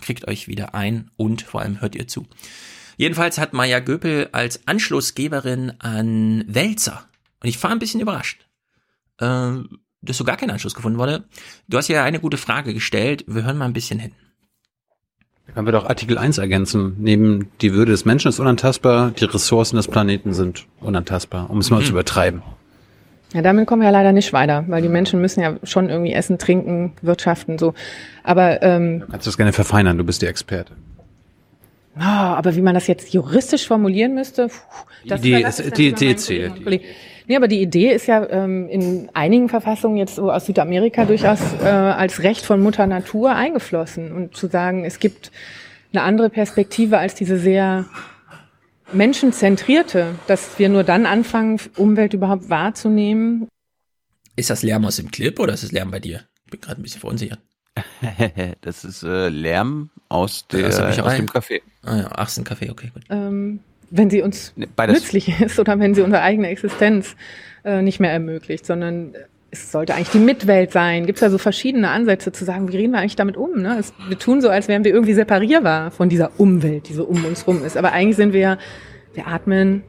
kriegt 0.00 0.26
euch 0.28 0.48
wieder 0.48 0.74
ein 0.74 1.10
und 1.16 1.42
vor 1.42 1.60
allem 1.60 1.80
hört 1.80 1.94
ihr 1.94 2.06
zu. 2.08 2.26
Jedenfalls 2.96 3.38
hat 3.38 3.52
Maya 3.52 3.80
Göpel 3.80 4.28
als 4.32 4.66
Anschlussgeberin 4.68 5.74
an 5.80 6.44
Wälzer. 6.46 7.08
Und 7.42 7.48
ich 7.48 7.62
war 7.62 7.70
ein 7.70 7.78
bisschen 7.78 8.00
überrascht, 8.00 8.46
äh, 9.18 9.52
dass 10.00 10.16
so 10.16 10.24
gar 10.24 10.36
kein 10.36 10.50
Anschluss 10.50 10.74
gefunden 10.74 10.98
wurde. 10.98 11.28
Du 11.66 11.76
hast 11.76 11.88
ja 11.88 12.04
eine 12.04 12.20
gute 12.20 12.36
Frage 12.36 12.72
gestellt. 12.72 13.24
Wir 13.26 13.44
hören 13.44 13.58
mal 13.58 13.66
ein 13.66 13.72
bisschen 13.72 13.98
hin. 13.98 14.12
Da 15.46 15.52
können 15.52 15.66
wir 15.66 15.72
doch 15.72 15.86
Artikel 15.88 16.16
1 16.18 16.38
ergänzen. 16.38 16.96
Neben 16.98 17.50
die 17.60 17.74
Würde 17.74 17.92
des 17.92 18.04
Menschen 18.04 18.28
ist 18.28 18.40
unantastbar, 18.40 19.10
die 19.10 19.24
Ressourcen 19.24 19.76
des 19.76 19.88
Planeten 19.88 20.32
sind 20.32 20.66
unantastbar, 20.80 21.50
um 21.50 21.58
es 21.58 21.70
mal 21.70 21.80
Mhm. 21.80 21.84
zu 21.84 21.92
übertreiben. 21.92 22.42
Ja, 23.34 23.42
damit 23.42 23.66
kommen 23.66 23.82
wir 23.82 23.86
ja 23.86 23.92
leider 23.92 24.12
nicht 24.12 24.32
weiter, 24.32 24.64
weil 24.68 24.80
die 24.80 24.88
Menschen 24.88 25.20
müssen 25.20 25.40
ja 25.40 25.56
schon 25.64 25.90
irgendwie 25.90 26.12
essen, 26.12 26.38
trinken, 26.38 26.92
wirtschaften, 27.02 27.58
so. 27.58 27.74
Aber, 28.22 28.62
ähm, 28.62 29.00
Du 29.00 29.06
kannst 29.08 29.26
das 29.26 29.36
gerne 29.36 29.52
verfeinern, 29.52 29.98
du 29.98 30.04
bist 30.04 30.22
die 30.22 30.26
Experte. 30.26 30.72
ah, 31.98 32.34
aber 32.34 32.54
wie 32.56 32.60
man 32.62 32.74
das 32.74 32.86
jetzt 32.86 33.12
juristisch 33.12 33.66
formulieren 33.66 34.14
müsste, 34.14 34.48
puh, 34.48 34.86
das 35.08 35.20
Die 35.20 35.30
überlasse 35.30 35.62
ist- 35.62 35.68
ich 35.68 35.74
die 35.74 35.90
natürlich 35.92 36.24
Idee 36.24 36.84
Nee, 37.26 37.36
aber 37.36 37.48
die 37.48 37.62
Idee 37.62 37.92
ist 37.92 38.06
ja 38.06 38.28
ähm, 38.28 38.68
in 38.68 39.08
einigen 39.14 39.48
Verfassungen 39.48 39.96
jetzt 39.96 40.16
so 40.16 40.30
aus 40.30 40.44
Südamerika 40.46 41.06
durchaus 41.06 41.40
äh, 41.62 41.66
als 41.66 42.22
Recht 42.22 42.44
von 42.44 42.60
Mutter 42.60 42.86
Natur 42.86 43.34
eingeflossen. 43.34 44.12
Und 44.12 44.36
zu 44.36 44.46
sagen, 44.48 44.84
es 44.84 44.98
gibt 44.98 45.30
eine 45.92 46.02
andere 46.02 46.28
Perspektive 46.28 46.98
als 46.98 47.14
diese 47.14 47.38
sehr 47.38 47.86
menschenzentrierte, 48.92 50.14
dass 50.26 50.58
wir 50.58 50.68
nur 50.68 50.84
dann 50.84 51.06
anfangen, 51.06 51.58
Umwelt 51.76 52.12
überhaupt 52.14 52.50
wahrzunehmen. 52.50 53.48
Ist 54.36 54.50
das 54.50 54.62
Lärm 54.62 54.84
aus 54.84 54.96
dem 54.96 55.10
Clip 55.10 55.38
oder 55.38 55.54
ist 55.54 55.62
das 55.64 55.72
Lärm 55.72 55.90
bei 55.90 56.00
dir? 56.00 56.22
Bin 56.50 56.60
gerade 56.60 56.80
ein 56.80 56.82
bisschen 56.82 57.00
verunsichert. 57.00 57.40
das 58.60 58.84
ist 58.84 59.02
äh, 59.02 59.28
Lärm 59.28 59.90
aus, 60.08 60.46
der, 60.48 60.68
Aus 60.68 60.76
der 60.76 60.84
aus 60.88 60.96
Bücherei? 60.96 61.16
dem 61.16 61.26
Café. 61.28 61.60
Ah 61.82 61.96
ja, 61.96 62.10
ach, 62.14 62.28
ist 62.28 62.38
ein 62.38 62.44
Kaffee, 62.44 62.70
okay, 62.70 62.90
gut. 62.92 63.02
ähm, 63.10 63.60
wenn 63.90 64.10
sie 64.10 64.22
uns 64.22 64.54
beides. 64.76 64.96
nützlich 64.96 65.40
ist 65.40 65.58
oder 65.58 65.78
wenn 65.78 65.94
sie 65.94 66.02
unsere 66.02 66.22
eigene 66.22 66.48
Existenz 66.48 67.16
äh, 67.64 67.82
nicht 67.82 68.00
mehr 68.00 68.12
ermöglicht, 68.12 68.66
sondern 68.66 69.14
es 69.50 69.70
sollte 69.70 69.94
eigentlich 69.94 70.10
die 70.10 70.18
Mitwelt 70.18 70.72
sein. 70.72 71.06
Gibt 71.06 71.18
es 71.18 71.22
ja 71.22 71.30
so 71.30 71.38
verschiedene 71.38 71.90
Ansätze 71.90 72.32
zu 72.32 72.44
sagen, 72.44 72.68
wie 72.68 72.76
gehen 72.76 72.90
wir 72.90 72.98
eigentlich 72.98 73.16
damit 73.16 73.36
um? 73.36 73.62
Ne? 73.62 73.76
Es, 73.78 73.92
wir 74.08 74.18
tun 74.18 74.40
so, 74.40 74.48
als 74.48 74.68
wären 74.68 74.84
wir 74.84 74.92
irgendwie 74.92 75.14
separierbar 75.14 75.90
von 75.92 76.08
dieser 76.08 76.32
Umwelt, 76.38 76.88
die 76.88 76.92
so 76.92 77.04
um 77.04 77.24
uns 77.24 77.46
rum 77.46 77.64
ist. 77.64 77.76
Aber 77.76 77.92
eigentlich 77.92 78.16
sind 78.16 78.32
wir, 78.32 78.58
wir 79.14 79.28
atmen, 79.28 79.84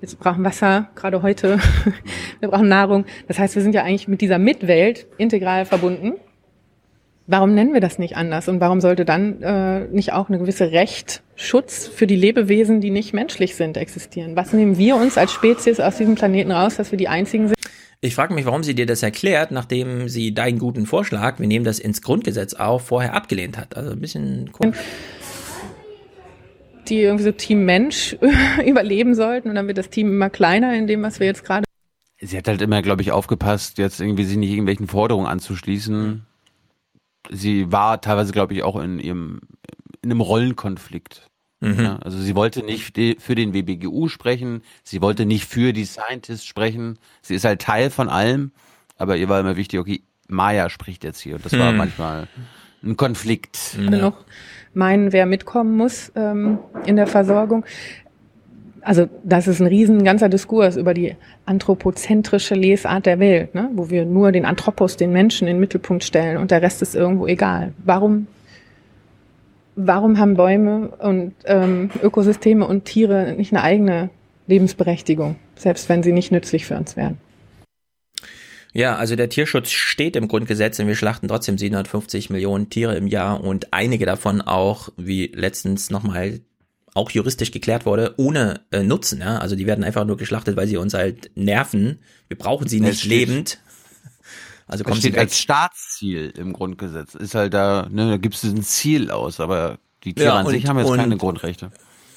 wir 0.00 0.08
brauchen 0.18 0.44
Wasser, 0.44 0.90
gerade 0.94 1.22
heute, 1.22 1.58
wir 2.40 2.48
brauchen 2.48 2.68
Nahrung. 2.68 3.06
Das 3.26 3.38
heißt, 3.38 3.56
wir 3.56 3.62
sind 3.62 3.74
ja 3.74 3.82
eigentlich 3.82 4.06
mit 4.06 4.20
dieser 4.20 4.38
Mitwelt 4.38 5.06
integral 5.18 5.64
verbunden. 5.64 6.14
Warum 7.30 7.54
nennen 7.54 7.74
wir 7.74 7.82
das 7.82 7.98
nicht 7.98 8.16
anders? 8.16 8.48
Und 8.48 8.58
warum 8.58 8.80
sollte 8.80 9.04
dann 9.04 9.42
äh, 9.42 9.80
nicht 9.88 10.14
auch 10.14 10.30
eine 10.30 10.38
gewisse 10.38 10.72
Recht, 10.72 11.22
Schutz 11.36 11.86
für 11.86 12.06
die 12.06 12.16
Lebewesen, 12.16 12.80
die 12.80 12.90
nicht 12.90 13.12
menschlich 13.12 13.54
sind, 13.54 13.76
existieren? 13.76 14.34
Was 14.34 14.54
nehmen 14.54 14.78
wir 14.78 14.96
uns 14.96 15.18
als 15.18 15.32
Spezies 15.32 15.78
aus 15.78 15.98
diesem 15.98 16.14
Planeten 16.14 16.50
raus, 16.50 16.76
dass 16.76 16.90
wir 16.90 16.96
die 16.96 17.08
einzigen 17.08 17.48
sind? 17.48 17.58
Ich 18.00 18.14
frage 18.14 18.32
mich, 18.32 18.46
warum 18.46 18.62
sie 18.62 18.74
dir 18.74 18.86
das 18.86 19.02
erklärt, 19.02 19.50
nachdem 19.50 20.08
sie 20.08 20.32
deinen 20.32 20.58
guten 20.58 20.86
Vorschlag, 20.86 21.38
wir 21.38 21.46
nehmen 21.46 21.66
das 21.66 21.78
ins 21.78 22.00
Grundgesetz 22.00 22.54
auf, 22.54 22.86
vorher 22.86 23.12
abgelehnt 23.12 23.58
hat. 23.58 23.76
Also 23.76 23.90
ein 23.90 24.00
bisschen 24.00 24.50
komisch. 24.50 24.78
die 26.88 27.02
irgendwie 27.02 27.24
so 27.24 27.32
Team 27.32 27.66
Mensch 27.66 28.16
überleben 28.66 29.14
sollten 29.14 29.50
und 29.50 29.54
dann 29.54 29.66
wird 29.66 29.76
das 29.76 29.90
Team 29.90 30.08
immer 30.08 30.30
kleiner 30.30 30.74
in 30.74 30.86
dem, 30.86 31.02
was 31.02 31.20
wir 31.20 31.26
jetzt 31.26 31.44
gerade 31.44 31.64
Sie 32.20 32.36
hat 32.36 32.48
halt 32.48 32.62
immer, 32.62 32.80
glaube 32.82 33.02
ich, 33.02 33.12
aufgepasst, 33.12 33.78
jetzt 33.78 34.00
irgendwie 34.00 34.24
sich 34.24 34.38
nicht 34.38 34.50
irgendwelchen 34.50 34.88
Forderungen 34.88 35.28
anzuschließen. 35.28 36.24
Sie 37.30 37.70
war 37.72 38.00
teilweise, 38.00 38.32
glaube 38.32 38.54
ich, 38.54 38.62
auch 38.62 38.76
in 38.80 38.98
ihrem 38.98 39.40
in 40.02 40.10
einem 40.10 40.20
Rollenkonflikt. 40.20 41.28
Mhm. 41.60 41.80
Ja, 41.80 41.96
also 41.96 42.18
sie 42.18 42.36
wollte 42.36 42.62
nicht 42.62 42.96
für 43.20 43.34
den 43.34 43.52
WBGU 43.52 44.08
sprechen, 44.08 44.62
sie 44.84 45.02
wollte 45.02 45.26
nicht 45.26 45.44
für 45.44 45.72
die 45.72 45.84
Scientists 45.84 46.46
sprechen. 46.46 46.98
Sie 47.20 47.34
ist 47.34 47.44
halt 47.44 47.60
Teil 47.60 47.90
von 47.90 48.08
allem, 48.08 48.52
aber 48.96 49.16
ihr 49.16 49.28
war 49.28 49.40
immer 49.40 49.56
wichtig, 49.56 49.80
okay, 49.80 50.02
Maya 50.28 50.70
spricht 50.70 51.02
jetzt 51.04 51.20
hier. 51.20 51.34
Und 51.36 51.44
das 51.44 51.58
war 51.58 51.70
Hm. 51.70 51.76
manchmal 51.76 52.28
ein 52.84 52.96
Konflikt. 52.96 53.76
noch 53.78 54.24
meinen, 54.72 55.12
wer 55.12 55.26
mitkommen 55.26 55.76
muss 55.76 56.12
ähm, 56.14 56.58
in 56.86 56.94
der 56.96 57.08
Versorgung. 57.08 57.64
Also 58.82 59.08
das 59.24 59.48
ist 59.48 59.60
ein 59.60 59.66
riesen 59.66 60.04
ganzer 60.04 60.28
Diskurs 60.28 60.76
über 60.76 60.94
die 60.94 61.16
anthropozentrische 61.46 62.54
Lesart 62.54 63.06
der 63.06 63.18
Welt, 63.18 63.54
ne? 63.54 63.70
wo 63.74 63.90
wir 63.90 64.04
nur 64.04 64.32
den 64.32 64.44
Anthropos, 64.44 64.96
den 64.96 65.12
Menschen 65.12 65.48
in 65.48 65.56
den 65.56 65.60
Mittelpunkt 65.60 66.04
stellen 66.04 66.36
und 66.36 66.50
der 66.50 66.62
Rest 66.62 66.82
ist 66.82 66.94
irgendwo 66.94 67.26
egal. 67.26 67.72
Warum, 67.84 68.26
warum 69.76 70.18
haben 70.18 70.34
Bäume 70.34 70.88
und 70.98 71.34
ähm, 71.44 71.90
Ökosysteme 72.02 72.66
und 72.66 72.84
Tiere 72.84 73.34
nicht 73.36 73.52
eine 73.52 73.62
eigene 73.62 74.10
Lebensberechtigung, 74.46 75.36
selbst 75.56 75.88
wenn 75.88 76.02
sie 76.02 76.12
nicht 76.12 76.32
nützlich 76.32 76.66
für 76.66 76.76
uns 76.76 76.96
wären? 76.96 77.18
Ja, 78.72 78.96
also 78.96 79.16
der 79.16 79.28
Tierschutz 79.28 79.70
steht 79.70 80.14
im 80.14 80.28
Grundgesetz 80.28 80.78
und 80.78 80.86
wir 80.86 80.94
schlachten 80.94 81.26
trotzdem 81.26 81.58
750 81.58 82.30
Millionen 82.30 82.70
Tiere 82.70 82.96
im 82.96 83.06
Jahr 83.06 83.42
und 83.42 83.72
einige 83.72 84.06
davon 84.06 84.40
auch, 84.40 84.90
wie 84.96 85.32
letztens 85.34 85.90
nochmal 85.90 86.40
auch 86.94 87.10
juristisch 87.10 87.50
geklärt 87.50 87.86
wurde, 87.86 88.14
ohne 88.16 88.60
äh, 88.70 88.82
Nutzen. 88.82 89.20
Ja? 89.20 89.38
Also 89.38 89.56
die 89.56 89.66
werden 89.66 89.84
einfach 89.84 90.04
nur 90.04 90.16
geschlachtet, 90.16 90.56
weil 90.56 90.66
sie 90.66 90.76
uns 90.76 90.94
halt 90.94 91.30
nerven. 91.34 91.98
Wir 92.28 92.38
brauchen 92.38 92.68
sie 92.68 92.80
nicht 92.80 93.04
lebend. 93.04 93.60
Also 94.66 94.84
kommt 94.84 94.98
steht 94.98 95.16
als 95.16 95.38
Staatsziel 95.38 96.30
im 96.36 96.52
Grundgesetz. 96.52 97.14
Ist 97.14 97.34
halt 97.34 97.54
da, 97.54 97.88
ne, 97.90 98.10
da 98.10 98.16
gibt 98.18 98.34
es 98.34 98.44
ein 98.44 98.62
Ziel 98.62 99.10
aus, 99.10 99.40
aber 99.40 99.78
die 100.04 100.12
Tiere 100.12 100.28
ja, 100.28 100.34
an 100.34 100.46
sich 100.46 100.66
haben 100.66 100.78
jetzt 100.78 100.90
und, 100.90 100.98
keine 100.98 101.16
Grundrechte. 101.16 101.70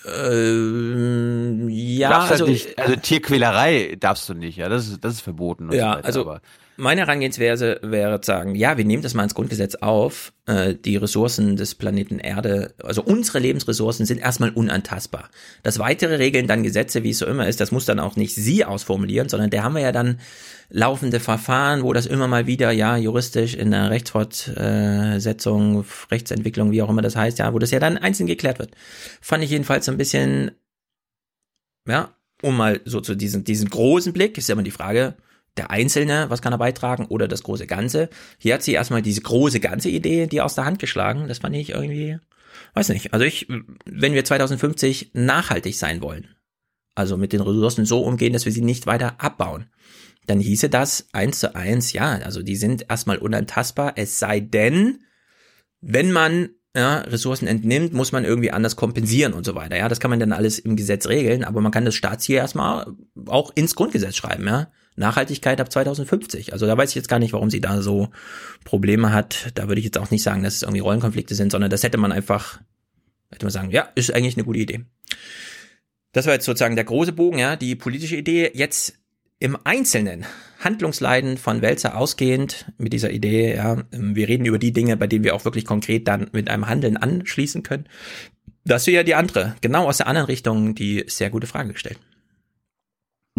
Ähm, 0.06 1.69
ja, 1.69 2.10
halt 2.10 2.31
also, 2.31 2.45
halt 2.45 2.53
nicht, 2.53 2.77
also 2.77 2.95
Tierquälerei 2.95 3.95
darfst 3.99 4.27
du 4.27 4.34
nicht, 4.34 4.57
ja, 4.57 4.68
das 4.68 4.88
ist, 4.88 5.03
das 5.03 5.14
ist 5.14 5.22
verboten. 5.22 5.72
ja, 5.72 5.91
so 5.91 5.98
weiter, 5.98 6.06
also 6.06 6.22
aber. 6.22 6.41
Meine 6.82 7.02
Herangehensweise 7.02 7.80
wäre 7.84 8.22
zu 8.22 8.28
sagen, 8.28 8.56
ja, 8.56 8.76
wir 8.76 8.86
nehmen 8.86 9.03
das 9.03 9.14
mal 9.14 9.24
ins 9.24 9.36
Grundgesetz 9.36 9.76
auf, 9.76 10.34
äh, 10.48 10.74
die 10.74 10.98
Ressourcen 10.98 11.56
des 11.56 11.76
Planeten 11.76 12.18
Erde, 12.18 12.74
also 12.82 13.03
unsere 13.03 13.38
Lebensressourcen 13.38 14.08
sind 14.08 14.20
erstmal 14.20 14.49
unantastbar. 14.49 15.30
Das 15.62 15.78
weitere 15.78 16.16
regeln 16.16 16.48
dann 16.48 16.64
Gesetze, 16.64 17.03
wie 17.03 17.12
es 17.12 17.20
so 17.20 17.28
immer 17.28 17.48
ist, 17.48 17.60
das 17.62 17.72
muss 17.72 17.86
dann 17.86 17.99
auch 17.99 18.16
nicht 18.16 18.34
Sie 18.34 18.66
ausformulieren, 18.66 19.30
sondern 19.30 19.52
der 19.52 19.64
haben 19.64 19.76
wir 19.76 19.82
ja 19.84 19.91
dann 19.91 20.20
laufende 20.70 21.20
Verfahren, 21.20 21.84
wo 21.84 21.94
das 21.94 22.08
immer 22.08 22.28
mal 22.28 22.48
wieder, 22.48 22.72
ja, 22.72 22.98
juristisch 22.98 23.53
in 23.53 23.70
der 23.70 23.91
Rechtsfortsetzung, 23.91 25.86
Rechtsentwicklung, 26.10 26.72
wie 26.72 26.82
auch 26.82 26.90
immer 26.90 27.03
das 27.03 27.16
heißt, 27.16 27.38
ja, 27.38 27.53
wo 27.53 27.60
das 27.60 27.70
ja 27.70 27.80
dann 27.80 27.99
einzeln 27.99 28.26
geklärt 28.26 28.58
wird. 28.58 28.72
Fand 29.22 29.44
ich 29.44 29.52
jedenfalls 29.52 29.86
so 29.86 29.91
ein 29.91 29.98
bisschen, 29.98 30.52
ja, 31.88 32.16
um 32.41 32.58
mal 32.58 32.82
so 32.86 33.02
zu 33.02 33.14
diesem, 33.14 33.44
diesen 33.44 33.70
großen 33.70 34.14
Blick, 34.14 34.40
ist 34.40 34.49
ja 34.49 34.53
immer 34.53 34.64
die 34.64 34.72
Frage, 34.72 35.14
der 35.57 35.69
Einzelne, 35.69 36.30
was 36.30 36.41
kann 36.41 36.53
er 36.53 36.57
beitragen, 36.57 37.06
oder 37.06 37.28
das 37.28 37.44
große 37.44 37.68
Ganze. 37.68 38.10
Hier 38.38 38.53
hat 38.53 38.64
sie 38.64 38.73
erstmal 38.73 39.02
diese 39.02 39.22
große 39.22 39.60
ganze 39.60 39.90
Idee, 39.90 40.28
die 40.28 40.41
aus 40.41 40.56
der 40.56 40.65
Hand 40.65 40.80
geschlagen. 40.80 41.28
Das 41.28 41.40
fand 41.40 41.56
ich 41.56 41.72
irgendwie, 41.72 42.18
weiß 42.73 42.90
nicht. 42.90 43.14
Also 43.14 43.26
ich, 43.26 43.48
wenn 43.86 44.14
wir 44.14 44.23
2050 44.23 45.11
nachhaltig 45.14 45.78
sein 45.78 46.02
wollen, 46.02 46.36
also 46.95 47.18
mit 47.18 47.34
den 47.34 47.41
Ressourcen 47.41 47.86
so 47.86 48.02
umgehen, 48.02 48.34
dass 48.34 48.45
wir 48.45 48.52
sie 48.52 48.61
nicht 48.61 48.86
weiter 48.86 49.15
abbauen, 49.19 49.68
dann 50.28 50.40
hieße 50.40 50.69
das 50.69 51.07
eins 51.14 51.40
zu 51.40 51.56
eins, 51.56 51.94
ja, 51.94 52.11
also 52.11 52.44
die 52.44 52.56
sind 52.56 52.86
erstmal 52.90 53.18
unantastbar, 53.18 53.94
es 53.95 54.19
sei 54.19 54.40
denn, 54.40 54.99
wenn 55.82 56.11
man 56.11 56.49
ja, 56.76 56.99
Ressourcen 56.99 57.48
entnimmt, 57.48 57.91
muss 57.94 58.14
man 58.14 58.23
irgendwie 58.23 58.52
anders 58.52 58.78
kompensieren 58.78 59.34
und 59.34 59.45
so 59.45 59.56
weiter. 59.56 59.76
Ja, 59.76 59.90
das 59.90 59.99
kann 59.99 60.10
man 60.10 60.22
dann 60.22 60.32
alles 60.32 60.57
im 60.57 60.78
Gesetz 60.78 61.07
regeln, 61.07 61.44
aber 61.44 61.60
man 61.60 61.72
kann 61.72 61.84
das 61.84 61.95
Staatsziel 61.95 62.38
erstmal 62.38 62.94
auch 63.26 63.52
ins 63.56 63.76
Grundgesetz 63.76 64.15
schreiben, 64.15 64.48
ja. 64.48 64.72
Nachhaltigkeit 64.95 65.59
ab 65.61 65.72
2050. 65.72 66.53
Also 66.53 66.65
da 66.65 66.77
weiß 66.77 66.89
ich 66.89 66.95
jetzt 66.95 67.07
gar 67.07 67.19
nicht, 67.19 67.34
warum 67.34 67.49
sie 67.49 67.61
da 67.61 67.81
so 67.81 68.09
Probleme 68.63 69.13
hat. 69.13 69.51
Da 69.55 69.68
würde 69.68 69.80
ich 69.80 69.85
jetzt 69.85 69.97
auch 69.97 70.11
nicht 70.11 70.23
sagen, 70.23 70.43
dass 70.43 70.55
es 70.55 70.61
irgendwie 70.63 70.81
Rollenkonflikte 70.81 71.35
sind, 71.35 71.51
sondern 71.51 71.72
das 71.72 71.84
hätte 71.84 71.97
man 71.97 72.11
einfach, 72.11 72.59
hätte 73.31 73.45
man 73.45 73.51
sagen, 73.51 73.72
ja, 73.72 73.89
ist 73.95 74.13
eigentlich 74.13 74.35
eine 74.35 74.45
gute 74.45 74.59
Idee. 74.59 74.85
Das 76.11 76.26
war 76.26 76.34
jetzt 76.34 76.45
sozusagen 76.45 76.76
der 76.76 76.85
große 76.85 77.13
Bogen, 77.13 77.39
ja, 77.39 77.55
die 77.55 77.76
politische 77.76 78.18
Idee. 78.18 78.51
Jetzt 78.53 78.95
im 79.39 79.57
Einzelnen 79.63 80.26
Handlungsleiden 80.59 81.38
von 81.38 81.61
Welzer 81.61 81.97
ausgehend 81.97 82.72
mit 82.77 82.93
dieser 82.93 83.11
Idee, 83.11 83.55
ja, 83.55 83.84
wir 83.91 84.27
reden 84.27 84.45
über 84.45 84.59
die 84.59 84.73
Dinge, 84.73 84.97
bei 84.97 85.07
denen 85.07 85.23
wir 85.23 85.34
auch 85.34 85.45
wirklich 85.45 85.65
konkret 85.65 86.07
dann 86.07 86.30
mit 86.31 86.49
einem 86.49 86.68
Handeln 86.68 86.97
anschließen 86.97 87.63
können. 87.63 87.88
Das 88.63 88.85
wäre 88.85 88.97
ja 88.97 89.03
die 89.03 89.15
andere, 89.15 89.55
genau 89.61 89.88
aus 89.88 89.97
der 89.97 90.07
anderen 90.07 90.27
Richtung, 90.27 90.76
die 90.76 91.05
sehr 91.07 91.31
gute 91.31 91.47
Frage 91.47 91.73
gestellt. 91.73 91.97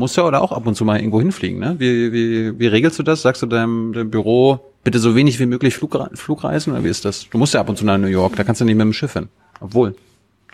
Muss 0.03 0.17
ja 0.17 0.25
oder 0.25 0.43
auch 0.43 0.51
ab 0.51 0.67
und 0.67 0.75
zu 0.75 0.85
mal 0.85 0.99
irgendwo 0.99 1.21
hinfliegen, 1.21 1.61
ne? 1.61 1.77
Wie, 1.79 2.13
wie, 2.13 2.59
wie 2.59 2.67
regelst 2.67 2.99
du 2.99 3.05
das? 3.05 3.23
Sagst 3.23 3.41
du 3.41 3.47
deinem, 3.47 3.93
deinem 3.93 4.11
Büro, 4.11 4.59
bitte 4.83 4.99
so 4.99 5.15
wenig 5.15 5.39
wie 5.39 5.47
möglich 5.47 5.77
Flug, 5.77 5.97
Flugreisen 6.15 6.73
oder 6.73 6.83
wie 6.83 6.89
ist 6.89 7.05
das? 7.05 7.31
Du 7.31 7.39
musst 7.39 7.55
ja 7.55 7.61
ab 7.61 7.69
und 7.69 7.79
zu 7.79 7.85
nach 7.85 7.99
New 7.99 8.09
York, 8.09 8.35
da 8.35 8.43
kannst 8.43 8.61
du 8.61 8.65
nicht 8.65 8.75
mit 8.75 8.85
dem 8.85 8.93
Schiff 8.93 9.13
hin. 9.13 9.29
Obwohl, 9.61 9.95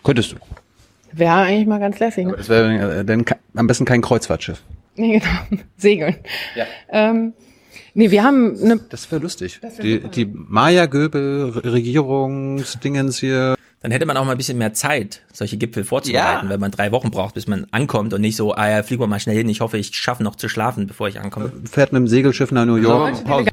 könntest 0.03 0.33
du. 0.33 0.35
Wäre 1.13 1.33
eigentlich 1.33 1.65
mal 1.65 1.79
ganz 1.79 1.97
lässig. 1.97 2.27
Ne? 2.27 2.35
Das 2.37 2.47
wäre 2.47 2.99
äh, 2.99 3.03
dann 3.03 3.25
am 3.55 3.65
besten 3.65 3.85
kein 3.85 4.03
Kreuzfahrtschiff. 4.03 4.61
Nee, 4.97 5.13
genau. 5.49 5.63
Segeln. 5.77 6.17
Ja. 6.55 6.65
Ähm, 6.89 7.33
nee, 7.95 8.11
wir 8.11 8.23
haben 8.23 8.55
eine. 8.63 8.79
Das 8.87 9.11
wäre 9.11 9.19
lustig. 9.19 9.63
Wär 9.63 9.71
die, 9.81 9.99
die 10.09 10.25
Maya-Göbel, 10.31 11.49
Regierungsdingens 11.65 13.17
hier. 13.17 13.55
Dann 13.81 13.91
hätte 13.91 14.05
man 14.05 14.17
auch 14.17 14.25
mal 14.25 14.31
ein 14.31 14.37
bisschen 14.37 14.57
mehr 14.57 14.73
Zeit, 14.73 15.21
solche 15.31 15.57
Gipfel 15.57 15.85
vorzubereiten, 15.85 16.47
ja. 16.47 16.49
wenn 16.49 16.59
man 16.59 16.71
drei 16.71 16.91
Wochen 16.91 17.11
braucht, 17.11 17.35
bis 17.35 17.47
man 17.47 17.65
ankommt 17.71 18.13
und 18.13 18.21
nicht 18.21 18.35
so, 18.35 18.53
ah 18.53 18.69
ja, 18.69 18.83
fliegen 18.83 19.01
wir 19.01 19.07
mal 19.07 19.19
schnell 19.19 19.37
hin, 19.37 19.47
ich 19.47 19.61
hoffe, 19.61 19.77
ich 19.77 19.95
schaffe 19.95 20.23
noch 20.23 20.35
zu 20.35 20.49
schlafen, 20.49 20.87
bevor 20.87 21.07
ich 21.07 21.19
ankomme. 21.19 21.53
Fährt 21.63 21.93
mit 21.93 22.01
dem 22.01 22.07
Segelschiff 22.07 22.51
nach 22.51 22.65
New 22.65 22.75
York. 22.75 23.15
Ja, 23.25 23.45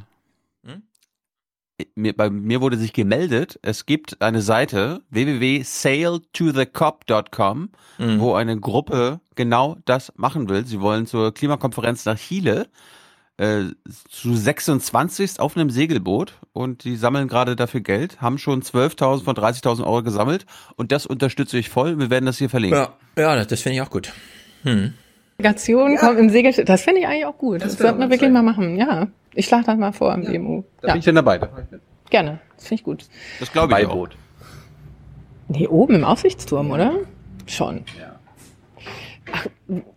mir, 1.94 2.16
bei 2.16 2.31
mir 2.31 2.62
wurde 2.62 2.78
sich 2.78 2.93
gemeldet, 2.93 3.61
es 3.62 3.86
gibt 3.86 4.20
eine 4.23 4.43
Seite 4.43 5.03
www.sailtothecop.com, 5.11 7.70
mhm. 7.98 8.20
wo 8.20 8.35
eine 8.35 8.59
Gruppe 8.59 9.20
genau 9.35 9.77
das 9.85 10.12
machen 10.16 10.48
will. 10.48 10.65
Sie 10.66 10.81
wollen 10.81 11.07
zur 11.07 11.35
Klimakonferenz 11.35 12.07
nach 12.07 12.19
Chile 12.19 12.69
äh, 13.39 13.65
zu 14.09 14.35
26 14.35 15.41
auf 15.41 15.57
einem 15.57 15.71
Segelboot 15.71 16.35
und 16.53 16.85
die 16.85 16.97
sammeln 16.97 17.29
gerade 17.29 17.57
dafür 17.57 17.81
Geld, 17.81 18.21
haben 18.21 18.39
schon 18.39 18.63
12.000 18.63 19.25
von 19.25 19.37
30.000 19.37 19.85
Euro 19.85 20.03
gesammelt 20.03 20.47
und 20.77 20.93
das 20.93 21.07
unterstütze 21.07 21.59
ich 21.59 21.69
voll. 21.69 21.99
Wir 21.99 22.11
werden 22.11 22.27
das 22.27 22.39
hier 22.39 22.51
verlinken. 22.51 22.87
Ja, 23.17 23.37
ja 23.37 23.45
das 23.45 23.61
finde 23.61 23.77
ich 23.77 23.83
auch 23.83 23.91
gut. 23.91 24.13
Hm. 24.63 24.95
Delegation 25.39 25.93
ja. 25.93 25.99
kommt 25.99 26.19
im 26.19 26.31
Segelschiff. 26.31 26.65
Das 26.65 26.83
finde 26.83 27.01
ich 27.01 27.07
eigentlich 27.07 27.27
auch 27.27 27.39
gut. 27.39 27.57
Das, 27.57 27.77
das 27.77 27.79
sollten 27.79 27.99
wir 27.99 28.07
wirklich 28.09 28.21
sein. 28.21 28.33
mal 28.33 28.43
machen, 28.43 28.77
ja. 28.77 29.09
Ich 29.35 29.47
schlage 29.47 29.65
das 29.65 29.77
mal 29.77 29.93
vor 29.93 30.15
im 30.15 30.23
ja. 30.23 30.31
BMU. 30.31 30.65
Da 30.81 30.89
ja. 30.89 30.95
bin 30.95 30.99
ich 31.01 31.05
dann 31.05 31.15
dabei. 31.15 31.41
Gerne. 32.09 32.41
Das 32.57 32.69
finde 32.69 32.81
ich 32.81 32.85
gut. 32.85 33.05
Das 33.41 33.53
glaube 33.53 33.79
ich 33.79 33.87
auch. 33.87 34.09
Nee, 35.49 35.69
oben 35.69 35.97
im 35.97 36.05
Aussichtsturm, 36.05 36.71
oder? 36.71 36.95
Schon. 37.47 37.85
Ja. 37.99 38.16
Ach, 39.32 39.47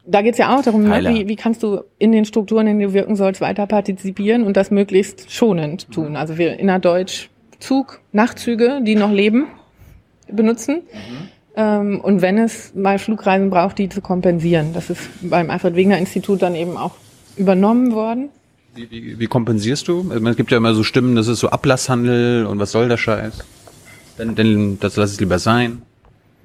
da 0.05 0.21
geht's 0.21 0.37
ja 0.37 0.57
auch 0.57 0.63
darum, 0.63 0.83
ne? 0.83 1.03
wie, 1.09 1.27
wie 1.27 1.35
kannst 1.35 1.61
du 1.61 1.81
in 1.99 2.11
den 2.11 2.25
Strukturen, 2.25 2.67
in 2.67 2.79
denen 2.79 2.89
du 2.89 2.93
wirken 2.93 3.15
sollst, 3.15 3.41
weiter 3.41 3.67
partizipieren 3.67 4.43
und 4.43 4.57
das 4.57 4.71
möglichst 4.71 5.31
schonend 5.31 5.91
tun. 5.91 6.15
Also 6.15 6.37
wir 6.37 6.59
innerdeutsch 6.59 7.29
Zug, 7.59 7.99
Nachtzüge, 8.11 8.81
die 8.83 8.95
noch 8.95 9.11
leben, 9.11 9.47
benutzen. 10.31 10.81
Mhm. 10.93 11.29
Ähm, 11.55 12.01
und 12.01 12.21
wenn 12.21 12.37
es 12.37 12.73
mal 12.73 12.99
Flugreisen 12.99 13.49
braucht, 13.49 13.77
die 13.77 13.89
zu 13.89 14.01
kompensieren. 14.01 14.73
Das 14.73 14.89
ist 14.89 15.09
beim 15.21 15.49
Alfred 15.49 15.75
Wegener 15.75 15.97
Institut 15.97 16.41
dann 16.41 16.55
eben 16.55 16.77
auch 16.77 16.95
übernommen 17.35 17.93
worden. 17.93 18.29
Wie, 18.75 18.89
wie, 18.91 19.19
wie 19.19 19.27
kompensierst 19.27 19.87
du? 19.87 20.11
Es 20.11 20.35
gibt 20.37 20.51
ja 20.51 20.57
immer 20.57 20.73
so 20.73 20.83
Stimmen, 20.83 21.15
das 21.15 21.27
ist 21.27 21.39
so 21.39 21.49
Ablasshandel 21.49 22.45
und 22.45 22.59
was 22.59 22.71
soll 22.71 22.87
der 22.87 22.97
Scheiß? 22.97 23.39
Denn, 24.17 24.35
denn 24.35 24.79
das 24.79 24.95
lass 24.95 25.11
es 25.11 25.19
lieber 25.19 25.39
sein. 25.39 25.81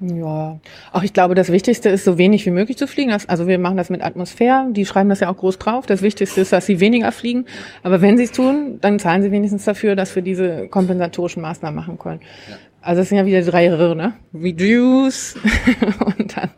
Ja, 0.01 0.59
auch 0.91 1.03
ich 1.03 1.13
glaube, 1.13 1.35
das 1.35 1.51
Wichtigste 1.51 1.87
ist, 1.87 2.03
so 2.03 2.17
wenig 2.17 2.45
wie 2.45 2.51
möglich 2.51 2.77
zu 2.77 2.85
fliegen. 2.85 3.15
Also 3.27 3.47
wir 3.47 3.57
machen 3.59 3.77
das 3.77 3.89
mit 3.89 4.03
Atmosphäre, 4.03 4.67
die 4.71 4.85
schreiben 4.85 5.07
das 5.07 5.21
ja 5.21 5.29
auch 5.29 5.37
groß 5.37 5.57
drauf. 5.57 5.85
Das 5.85 6.01
Wichtigste 6.01 6.41
ist, 6.41 6.51
dass 6.51 6.65
sie 6.65 6.81
weniger 6.81 7.13
fliegen. 7.13 7.45
Aber 7.81 8.01
wenn 8.01 8.17
sie 8.17 8.23
es 8.23 8.33
tun, 8.33 8.79
dann 8.81 8.99
zahlen 8.99 9.21
sie 9.21 9.31
wenigstens 9.31 9.63
dafür, 9.63 9.95
dass 9.95 10.13
wir 10.15 10.21
diese 10.21 10.67
kompensatorischen 10.67 11.41
Maßnahmen 11.41 11.75
machen 11.75 11.97
können. 11.97 12.19
Ja. 12.49 12.57
Also 12.81 13.01
es 13.01 13.09
sind 13.09 13.17
ja 13.17 13.25
wieder 13.25 13.41
drei 13.41 13.65
R, 13.65 13.95
ne? 13.95 14.13
Reduce 14.33 15.35
und 16.05 16.37
dann 16.37 16.51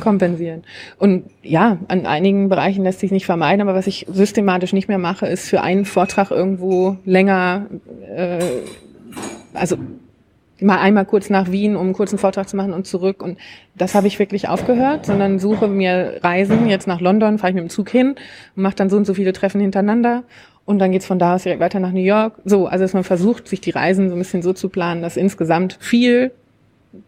kompensieren. 0.00 0.64
Und 0.98 1.26
ja, 1.42 1.78
an 1.86 2.04
einigen 2.06 2.48
Bereichen 2.48 2.82
lässt 2.82 2.98
sich 2.98 3.12
nicht 3.12 3.26
vermeiden, 3.26 3.60
aber 3.60 3.74
was 3.74 3.86
ich 3.86 4.06
systematisch 4.10 4.72
nicht 4.72 4.88
mehr 4.88 4.98
mache, 4.98 5.26
ist 5.26 5.48
für 5.48 5.60
einen 5.60 5.84
Vortrag 5.84 6.32
irgendwo 6.32 6.96
länger, 7.04 7.66
äh, 8.12 8.40
also 9.54 9.76
mal 10.62 10.78
einmal 10.78 11.04
kurz 11.04 11.30
nach 11.30 11.50
Wien, 11.50 11.76
um 11.76 11.86
einen 11.86 11.92
kurzen 11.92 12.18
Vortrag 12.18 12.48
zu 12.48 12.56
machen 12.56 12.72
und 12.72 12.86
zurück. 12.86 13.22
Und 13.22 13.38
das 13.76 13.94
habe 13.94 14.06
ich 14.06 14.18
wirklich 14.18 14.48
aufgehört, 14.48 15.06
sondern 15.06 15.38
suche 15.38 15.68
mir 15.68 16.20
Reisen. 16.22 16.66
Jetzt 16.68 16.86
nach 16.86 17.00
London 17.00 17.38
fahre 17.38 17.50
ich 17.50 17.54
mit 17.54 17.64
dem 17.64 17.70
Zug 17.70 17.90
hin 17.90 18.16
und 18.56 18.62
mache 18.62 18.76
dann 18.76 18.90
so 18.90 18.96
und 18.96 19.06
so 19.06 19.14
viele 19.14 19.32
Treffen 19.32 19.60
hintereinander 19.60 20.24
und 20.64 20.78
dann 20.78 20.92
geht's 20.92 21.06
von 21.06 21.18
da 21.18 21.34
aus 21.34 21.42
direkt 21.42 21.60
weiter 21.60 21.80
nach 21.80 21.92
New 21.92 22.00
York. 22.00 22.34
So, 22.44 22.66
also 22.66 22.84
dass 22.84 22.94
man 22.94 23.04
versucht, 23.04 23.48
sich 23.48 23.60
die 23.60 23.70
Reisen 23.70 24.08
so 24.08 24.14
ein 24.14 24.18
bisschen 24.18 24.42
so 24.42 24.52
zu 24.52 24.68
planen, 24.68 25.02
dass 25.02 25.16
insgesamt 25.16 25.76
viel 25.80 26.32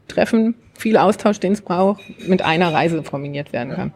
Treffen, 0.08 0.54
viel 0.76 0.96
Austausch, 0.96 1.40
den 1.40 1.52
es 1.52 1.62
braucht, 1.62 2.02
mit 2.26 2.42
einer 2.42 2.72
Reise 2.72 3.02
kombiniert 3.02 3.52
werden 3.52 3.74
kann. 3.74 3.92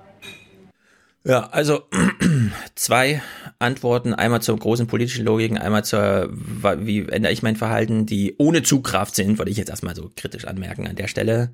Ja, 1.28 1.50
also 1.50 1.82
zwei 2.74 3.20
Antworten, 3.59 4.14
einmal 4.14 4.40
zur 4.40 4.59
großen 4.59 4.86
politischen 4.86 5.26
Logik, 5.26 5.60
einmal 5.60 5.84
zur, 5.84 6.30
wie 6.32 7.00
ändere 7.00 7.34
ich 7.34 7.42
mein 7.42 7.55
Verhalten, 7.55 8.06
die 8.06 8.34
ohne 8.38 8.62
Zugkraft 8.62 9.14
sind, 9.14 9.36
würde 9.36 9.50
ich 9.50 9.59
jetzt 9.59 9.68
erstmal 9.68 9.94
so 9.94 10.10
kritisch 10.16 10.46
anmerken 10.46 10.88
an 10.88 10.96
der 10.96 11.06
Stelle. 11.06 11.52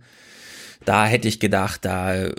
Da 0.84 1.06
hätte 1.06 1.26
ich 1.26 1.40
gedacht, 1.40 1.84
da 1.84 2.30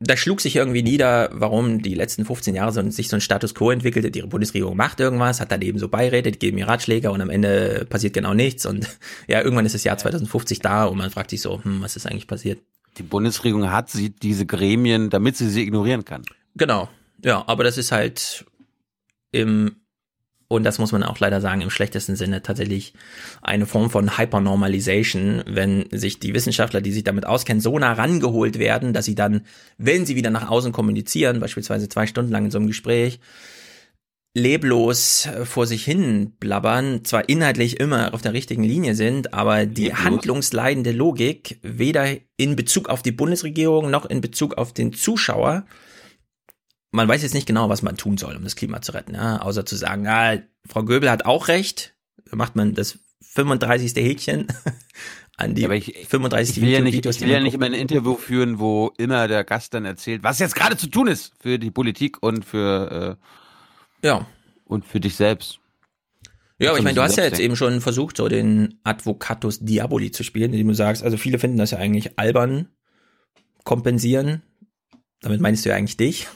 da 0.00 0.16
schlug 0.16 0.40
sich 0.40 0.56
irgendwie 0.56 0.82
nieder, 0.82 1.30
warum 1.32 1.82
die 1.82 1.94
letzten 1.94 2.24
15 2.24 2.54
Jahre 2.54 2.72
so, 2.72 2.88
sich 2.90 3.08
so 3.08 3.16
ein 3.16 3.20
Status 3.20 3.54
quo 3.54 3.70
entwickelte. 3.70 4.10
Die 4.10 4.22
Bundesregierung 4.22 4.76
macht 4.76 5.00
irgendwas, 5.00 5.40
hat 5.40 5.50
dann 5.50 5.62
eben 5.62 5.78
so 5.78 5.88
Beiräte, 5.88 6.30
die 6.30 6.38
geben 6.38 6.58
ihr 6.58 6.68
Ratschläge 6.68 7.10
und 7.10 7.20
am 7.20 7.30
Ende 7.30 7.86
passiert 7.88 8.14
genau 8.14 8.34
nichts. 8.34 8.66
Und 8.66 8.88
ja, 9.28 9.42
irgendwann 9.42 9.66
ist 9.66 9.74
das 9.74 9.84
Jahr 9.84 9.98
2050 9.98 10.58
da 10.60 10.86
und 10.86 10.98
man 10.98 11.10
fragt 11.10 11.30
sich 11.30 11.40
so, 11.40 11.62
hm, 11.62 11.82
was 11.82 11.96
ist 11.96 12.06
eigentlich 12.06 12.26
passiert? 12.26 12.60
Die 12.96 13.02
Bundesregierung 13.04 13.70
hat 13.70 13.90
sie 13.90 14.10
diese 14.10 14.46
Gremien, 14.46 15.10
damit 15.10 15.36
sie 15.36 15.50
sie 15.50 15.62
ignorieren 15.62 16.04
kann. 16.04 16.22
Genau. 16.58 16.88
Ja, 17.24 17.44
aber 17.46 17.64
das 17.64 17.78
ist 17.78 17.90
halt 17.92 18.44
im 19.32 19.76
und 20.50 20.64
das 20.64 20.78
muss 20.78 20.92
man 20.92 21.02
auch 21.02 21.18
leider 21.18 21.42
sagen, 21.42 21.60
im 21.60 21.68
schlechtesten 21.68 22.16
Sinne 22.16 22.42
tatsächlich 22.42 22.94
eine 23.42 23.66
Form 23.66 23.90
von 23.90 24.16
Hypernormalization, 24.16 25.44
wenn 25.46 25.86
sich 25.90 26.20
die 26.20 26.32
Wissenschaftler, 26.32 26.80
die 26.80 26.92
sich 26.92 27.04
damit 27.04 27.26
auskennen, 27.26 27.60
so 27.60 27.78
nah 27.78 27.92
rangeholt 27.92 28.58
werden, 28.58 28.94
dass 28.94 29.04
sie 29.04 29.14
dann, 29.14 29.42
wenn 29.76 30.06
sie 30.06 30.16
wieder 30.16 30.30
nach 30.30 30.48
außen 30.48 30.72
kommunizieren, 30.72 31.38
beispielsweise 31.38 31.90
zwei 31.90 32.06
Stunden 32.06 32.32
lang 32.32 32.46
in 32.46 32.50
so 32.50 32.56
einem 32.56 32.66
Gespräch, 32.66 33.20
leblos 34.34 35.28
vor 35.44 35.66
sich 35.66 35.84
hin 35.84 36.32
blabbern, 36.40 37.04
zwar 37.04 37.28
inhaltlich 37.28 37.78
immer 37.78 38.14
auf 38.14 38.22
der 38.22 38.32
richtigen 38.32 38.62
Linie 38.62 38.94
sind, 38.94 39.34
aber 39.34 39.66
die 39.66 39.84
leblos. 39.84 40.04
handlungsleidende 40.04 40.92
Logik 40.92 41.58
weder 41.62 42.06
in 42.38 42.56
Bezug 42.56 42.88
auf 42.88 43.02
die 43.02 43.12
Bundesregierung 43.12 43.90
noch 43.90 44.06
in 44.06 44.22
Bezug 44.22 44.56
auf 44.56 44.72
den 44.72 44.94
Zuschauer 44.94 45.66
man 46.90 47.08
weiß 47.08 47.22
jetzt 47.22 47.34
nicht 47.34 47.46
genau, 47.46 47.68
was 47.68 47.82
man 47.82 47.96
tun 47.96 48.16
soll, 48.16 48.36
um 48.36 48.44
das 48.44 48.56
Klima 48.56 48.80
zu 48.80 48.92
retten, 48.92 49.14
ja? 49.14 49.38
außer 49.40 49.66
zu 49.66 49.76
sagen, 49.76 50.06
ah, 50.06 50.38
Frau 50.66 50.84
Göbel 50.84 51.10
hat 51.10 51.26
auch 51.26 51.48
recht, 51.48 51.94
da 52.30 52.36
macht 52.36 52.56
man 52.56 52.74
das 52.74 52.98
35. 53.20 53.94
Häkchen 53.96 54.46
an 55.36 55.54
die 55.54 55.62
ja, 55.62 55.70
ich, 55.70 56.06
35 56.08 56.56
ich 56.56 56.62
will 56.62 56.70
ja 56.70 56.80
nicht, 56.80 57.06
ich 57.06 57.20
will 57.20 57.30
ja 57.30 57.40
nicht 57.40 57.54
immer 57.54 57.66
ein 57.66 57.74
Interview 57.74 58.16
führen, 58.16 58.58
wo 58.58 58.92
immer 58.98 59.28
der 59.28 59.44
Gast 59.44 59.74
dann 59.74 59.84
erzählt, 59.84 60.22
was 60.22 60.38
jetzt 60.38 60.56
gerade 60.56 60.76
zu 60.76 60.88
tun 60.88 61.06
ist 61.06 61.32
für 61.40 61.58
die 61.58 61.70
Politik 61.70 62.22
und 62.22 62.44
für 62.44 63.18
äh, 64.02 64.06
ja 64.06 64.26
und 64.64 64.84
für 64.84 65.00
dich 65.00 65.14
selbst. 65.14 65.60
Ja, 66.60 66.70
aber 66.70 66.78
ich 66.78 66.84
meine, 66.84 66.96
du 66.96 67.02
hast 67.02 67.16
ja 67.16 67.22
jetzt 67.22 67.38
eben 67.38 67.54
schon 67.54 67.80
versucht, 67.80 68.16
so 68.16 68.28
den 68.28 68.80
Advocatus 68.82 69.60
Diaboli 69.60 70.10
zu 70.10 70.24
spielen, 70.24 70.52
indem 70.52 70.68
du 70.68 70.74
sagst, 70.74 71.04
also 71.04 71.16
viele 71.16 71.38
finden 71.38 71.56
das 71.56 71.70
ja 71.70 71.78
eigentlich 71.78 72.18
albern, 72.18 72.68
kompensieren. 73.62 74.42
Damit 75.20 75.40
meinst 75.40 75.64
du 75.64 75.68
ja 75.68 75.76
eigentlich 75.76 75.96
dich. 75.96 76.26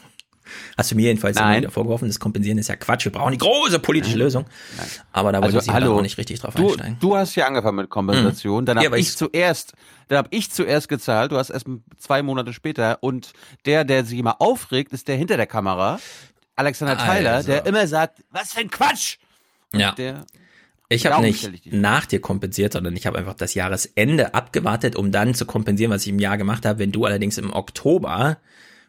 Hast 0.76 0.90
du 0.90 0.94
mir 0.94 1.02
jedenfalls 1.02 1.36
Nein. 1.36 1.70
vorgeworfen, 1.70 2.08
das 2.08 2.18
Kompensieren 2.18 2.58
ist 2.58 2.68
ja 2.68 2.76
Quatsch. 2.76 3.04
Wir 3.04 3.12
brauchen 3.12 3.32
die 3.32 3.38
große 3.38 3.78
politische 3.78 4.16
Lösung. 4.16 4.46
Nein. 4.76 4.86
Aber 5.12 5.32
da 5.32 5.42
wollte 5.42 5.56
also, 5.56 5.70
ich 5.70 5.74
hallo, 5.74 5.98
auch 5.98 6.02
nicht 6.02 6.18
richtig 6.18 6.40
drauf 6.40 6.54
du, 6.54 6.68
einsteigen. 6.68 6.96
Du 7.00 7.16
hast 7.16 7.34
ja 7.34 7.46
angefangen 7.46 7.76
mit 7.76 7.90
Kompensation, 7.90 8.62
mhm. 8.62 8.66
dann 8.66 8.78
habe 8.78 8.88
ja, 8.88 8.94
ich, 8.94 9.08
ich 9.08 9.16
zuerst, 9.16 9.74
dann 10.08 10.18
habe 10.18 10.28
ich 10.30 10.50
zuerst 10.50 10.88
gezahlt, 10.88 11.32
du 11.32 11.36
hast 11.36 11.50
erst 11.50 11.66
zwei 11.98 12.22
Monate 12.22 12.52
später 12.52 12.98
und 13.00 13.32
der, 13.66 13.84
der 13.84 14.04
sich 14.04 14.18
immer 14.18 14.40
aufregt, 14.40 14.92
ist 14.92 15.08
der 15.08 15.16
hinter 15.16 15.36
der 15.36 15.46
Kamera, 15.46 15.98
Alexander 16.56 16.98
Tyler, 16.98 17.34
also. 17.36 17.48
der 17.48 17.66
immer 17.66 17.86
sagt, 17.86 18.22
was 18.30 18.52
für 18.52 18.60
ein 18.60 18.70
Quatsch! 18.70 19.16
Und 19.72 19.80
ja. 19.80 19.92
Der, 19.92 20.24
ich 20.92 21.06
habe 21.06 21.22
nicht 21.22 21.72
nach 21.72 22.06
dir 22.06 22.20
kompensiert, 22.20 22.74
sondern 22.74 22.94
ich 22.96 23.06
habe 23.06 23.18
einfach 23.18 23.34
das 23.34 23.54
Jahresende 23.54 24.34
abgewartet, 24.34 24.96
um 24.96 25.10
dann 25.10 25.34
zu 25.34 25.46
kompensieren, 25.46 25.90
was 25.90 26.02
ich 26.02 26.08
im 26.08 26.18
Jahr 26.18 26.36
gemacht 26.36 26.66
habe. 26.66 26.78
Wenn 26.78 26.92
du 26.92 27.04
allerdings 27.06 27.38
im 27.38 27.52
Oktober 27.52 28.38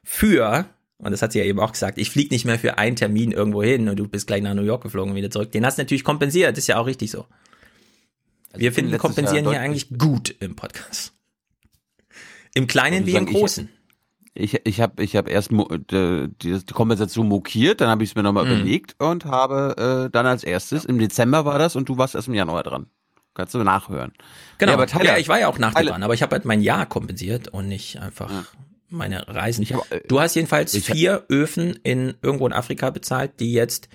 für 0.03 0.65
und 0.97 1.11
das 1.11 1.21
hat 1.21 1.31
sie 1.31 1.39
ja 1.39 1.45
eben 1.45 1.59
auch 1.59 1.71
gesagt, 1.71 1.97
ich 1.97 2.09
fliege 2.09 2.33
nicht 2.33 2.45
mehr 2.45 2.59
für 2.59 2.77
einen 2.77 2.95
Termin 2.95 3.31
irgendwo 3.31 3.63
hin 3.63 3.89
und 3.89 3.97
du 3.97 4.07
bist 4.07 4.27
gleich 4.27 4.41
nach 4.41 4.53
New 4.53 4.63
York 4.63 4.83
geflogen 4.83 5.11
und 5.11 5.17
wieder 5.17 5.29
zurück. 5.29 5.51
Den 5.51 5.65
hast 5.65 5.77
du 5.77 5.81
natürlich 5.81 6.03
kompensiert, 6.03 6.57
ist 6.57 6.67
ja 6.67 6.77
auch 6.77 6.85
richtig 6.85 7.11
so. 7.11 7.25
Also 8.51 8.61
Wir 8.61 8.71
finden 8.71 8.97
Kompensieren 8.97 9.49
hier 9.49 9.59
eigentlich 9.59 9.89
gut 9.97 10.35
im 10.39 10.55
Podcast. 10.55 11.13
Im 12.53 12.67
Kleinen 12.67 13.05
wie 13.05 13.13
sagen, 13.13 13.27
im 13.27 13.33
Großen. 13.33 13.69
Ich, 14.35 14.65
ich 14.65 14.81
habe 14.81 15.03
ich 15.03 15.15
hab 15.15 15.27
erst 15.27 15.51
die, 15.51 16.29
die 16.41 16.59
Kompensation 16.71 17.27
mokiert, 17.27 17.81
dann 17.81 17.89
habe 17.89 18.03
ich 18.03 18.11
es 18.11 18.15
mir 18.15 18.23
nochmal 18.23 18.45
mhm. 18.45 18.51
überlegt 18.51 18.95
und 18.99 19.25
habe 19.25 20.05
äh, 20.07 20.11
dann 20.11 20.25
als 20.25 20.43
erstes, 20.43 20.85
im 20.85 20.97
Dezember 20.99 21.45
war 21.45 21.59
das 21.59 21.75
und 21.75 21.89
du 21.89 21.97
warst 21.97 22.15
erst 22.15 22.27
im 22.27 22.33
Januar 22.33 22.63
dran. 22.63 22.87
Kannst 23.35 23.53
du 23.55 23.63
nachhören. 23.63 24.13
Genau, 24.59 24.73
ja, 24.73 24.77
aber 24.77 24.87
Tyler, 24.87 25.05
ja, 25.05 25.17
ich 25.17 25.27
war 25.27 25.39
ja 25.39 25.47
auch 25.47 25.57
nach 25.57 25.73
dran, 25.73 26.03
aber 26.03 26.13
ich 26.13 26.21
habe 26.21 26.33
halt 26.35 26.45
mein 26.45 26.61
Jahr 26.61 26.85
kompensiert 26.85 27.47
und 27.47 27.67
nicht 27.67 27.99
einfach 27.99 28.29
ja 28.31 28.45
meine 28.93 29.27
Reisen. 29.27 29.65
Hab, 29.65 29.91
äh, 29.91 30.01
du 30.07 30.19
hast 30.19 30.35
jedenfalls 30.35 30.77
vier 30.77 31.25
Öfen 31.29 31.79
in 31.83 32.13
irgendwo 32.21 32.47
in 32.47 32.53
Afrika 32.53 32.89
bezahlt, 32.89 33.39
die 33.39 33.53
jetzt 33.53 33.89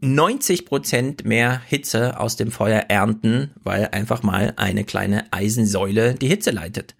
90 0.00 0.66
Prozent 0.66 1.24
mehr 1.24 1.62
Hitze 1.66 2.20
aus 2.20 2.36
dem 2.36 2.50
Feuer 2.50 2.84
ernten, 2.88 3.52
weil 3.62 3.88
einfach 3.88 4.22
mal 4.22 4.52
eine 4.56 4.84
kleine 4.84 5.32
Eisensäule 5.32 6.14
die 6.14 6.28
Hitze 6.28 6.50
leitet. 6.50 6.94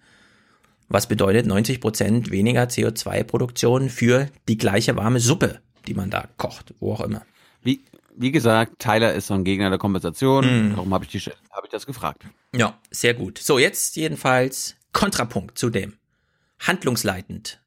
Was 0.89 1.07
bedeutet 1.07 1.45
90 1.45 1.81
Prozent 1.81 2.31
weniger 2.31 2.63
CO2-Produktion 2.63 3.89
für 3.89 4.27
die 4.47 4.57
gleiche 4.57 4.95
warme 4.95 5.19
Suppe, 5.19 5.59
die 5.85 5.93
man 5.93 6.09
da 6.09 6.27
kocht, 6.37 6.73
wo 6.79 6.93
auch 6.93 7.01
immer. 7.01 7.23
Wie, 7.61 7.81
wie 8.15 8.31
gesagt, 8.31 8.79
Tyler 8.79 9.13
ist 9.13 9.27
so 9.27 9.33
ein 9.33 9.43
Gegner 9.43 9.69
der 9.69 9.79
Kompensation. 9.79 10.69
Mm. 10.69 10.75
Darum 10.75 10.93
habe 10.93 11.03
ich, 11.03 11.11
die, 11.11 11.19
hab 11.51 11.65
ich 11.65 11.69
das 11.69 11.85
gefragt. 11.85 12.23
Ja, 12.55 12.79
sehr 12.89 13.13
gut. 13.13 13.37
So, 13.37 13.59
jetzt 13.59 13.97
jedenfalls 13.97 14.75
Kontrapunkt 14.93 15.57
zu 15.57 15.69
dem 15.69 15.96
handlungsleitend. 16.59 17.59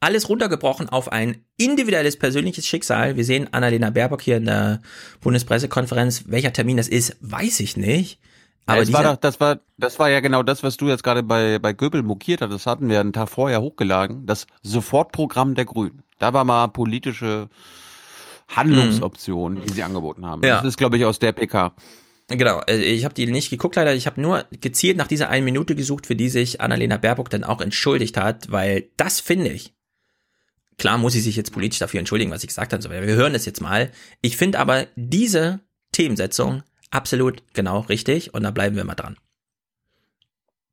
Alles 0.00 0.28
runtergebrochen 0.28 0.88
auf 0.90 1.10
ein 1.10 1.44
individuelles 1.56 2.18
persönliches 2.18 2.66
Schicksal. 2.66 3.16
Wir 3.16 3.24
sehen 3.24 3.48
Annalena 3.52 3.90
Baerbock 3.90 4.20
hier 4.20 4.36
in 4.36 4.44
der 4.44 4.82
Bundespressekonferenz. 5.22 6.24
Welcher 6.26 6.52
Termin 6.52 6.76
das 6.76 6.88
ist, 6.88 7.16
weiß 7.20 7.60
ich 7.60 7.76
nicht. 7.76 8.18
Aber 8.66 8.78
ja, 8.78 8.84
das, 8.84 8.92
war 8.92 9.02
doch, 9.02 9.16
das, 9.16 9.40
war, 9.40 9.60
das 9.76 9.98
war 9.98 10.10
ja 10.10 10.20
genau 10.20 10.42
das, 10.42 10.62
was 10.62 10.76
du 10.76 10.88
jetzt 10.88 11.04
gerade 11.04 11.22
bei, 11.22 11.58
bei 11.58 11.72
Göbel 11.72 12.02
mokiert 12.02 12.40
hast. 12.40 12.50
Das 12.50 12.66
hatten 12.66 12.88
wir 12.88 13.00
einen 13.00 13.12
Tag 13.12 13.28
vorher 13.28 13.60
hochgeladen. 13.60 14.26
Das 14.26 14.46
Sofortprogramm 14.62 15.54
der 15.54 15.64
Grünen. 15.64 16.02
Da 16.18 16.32
war 16.32 16.44
mal 16.44 16.68
politische 16.68 17.48
Handlungsoption, 18.48 19.54
mhm. 19.54 19.62
die 19.62 19.72
sie 19.72 19.82
angeboten 19.82 20.26
haben. 20.26 20.42
Ja. 20.42 20.56
Das 20.56 20.66
ist, 20.66 20.76
glaube 20.76 20.96
ich, 20.96 21.04
aus 21.04 21.18
der 21.18 21.32
PK. 21.32 21.72
Genau, 22.28 22.60
äh, 22.62 22.76
ich 22.76 23.04
habe 23.04 23.14
die 23.14 23.26
nicht 23.26 23.50
geguckt 23.50 23.76
leider. 23.76 23.94
Ich 23.94 24.06
habe 24.06 24.20
nur 24.20 24.46
gezielt 24.60 24.96
nach 24.96 25.08
dieser 25.08 25.28
einen 25.28 25.44
Minute 25.44 25.74
gesucht, 25.74 26.06
für 26.06 26.16
die 26.16 26.28
sich 26.28 26.60
Annalena 26.60 26.96
Baerbock 26.96 27.30
dann 27.30 27.44
auch 27.44 27.60
entschuldigt 27.60 28.16
hat, 28.16 28.50
weil 28.50 28.88
das 28.96 29.20
finde 29.20 29.50
ich. 29.50 29.74
Klar 30.78 30.98
muss 30.98 31.12
sie 31.12 31.20
sich 31.20 31.36
jetzt 31.36 31.52
politisch 31.52 31.78
dafür 31.78 32.00
entschuldigen, 32.00 32.30
was 32.30 32.42
ich 32.42 32.48
gesagt 32.48 32.72
habe. 32.72 33.06
Wir 33.06 33.14
hören 33.14 33.34
es 33.34 33.44
jetzt 33.44 33.60
mal. 33.60 33.92
Ich 34.22 34.36
finde 34.36 34.58
aber 34.58 34.86
diese 34.96 35.60
Themensetzung 35.92 36.62
absolut 36.90 37.42
genau 37.52 37.80
richtig 37.80 38.34
und 38.34 38.42
da 38.42 38.50
bleiben 38.50 38.76
wir 38.76 38.84
mal 38.84 38.94
dran. 38.94 39.16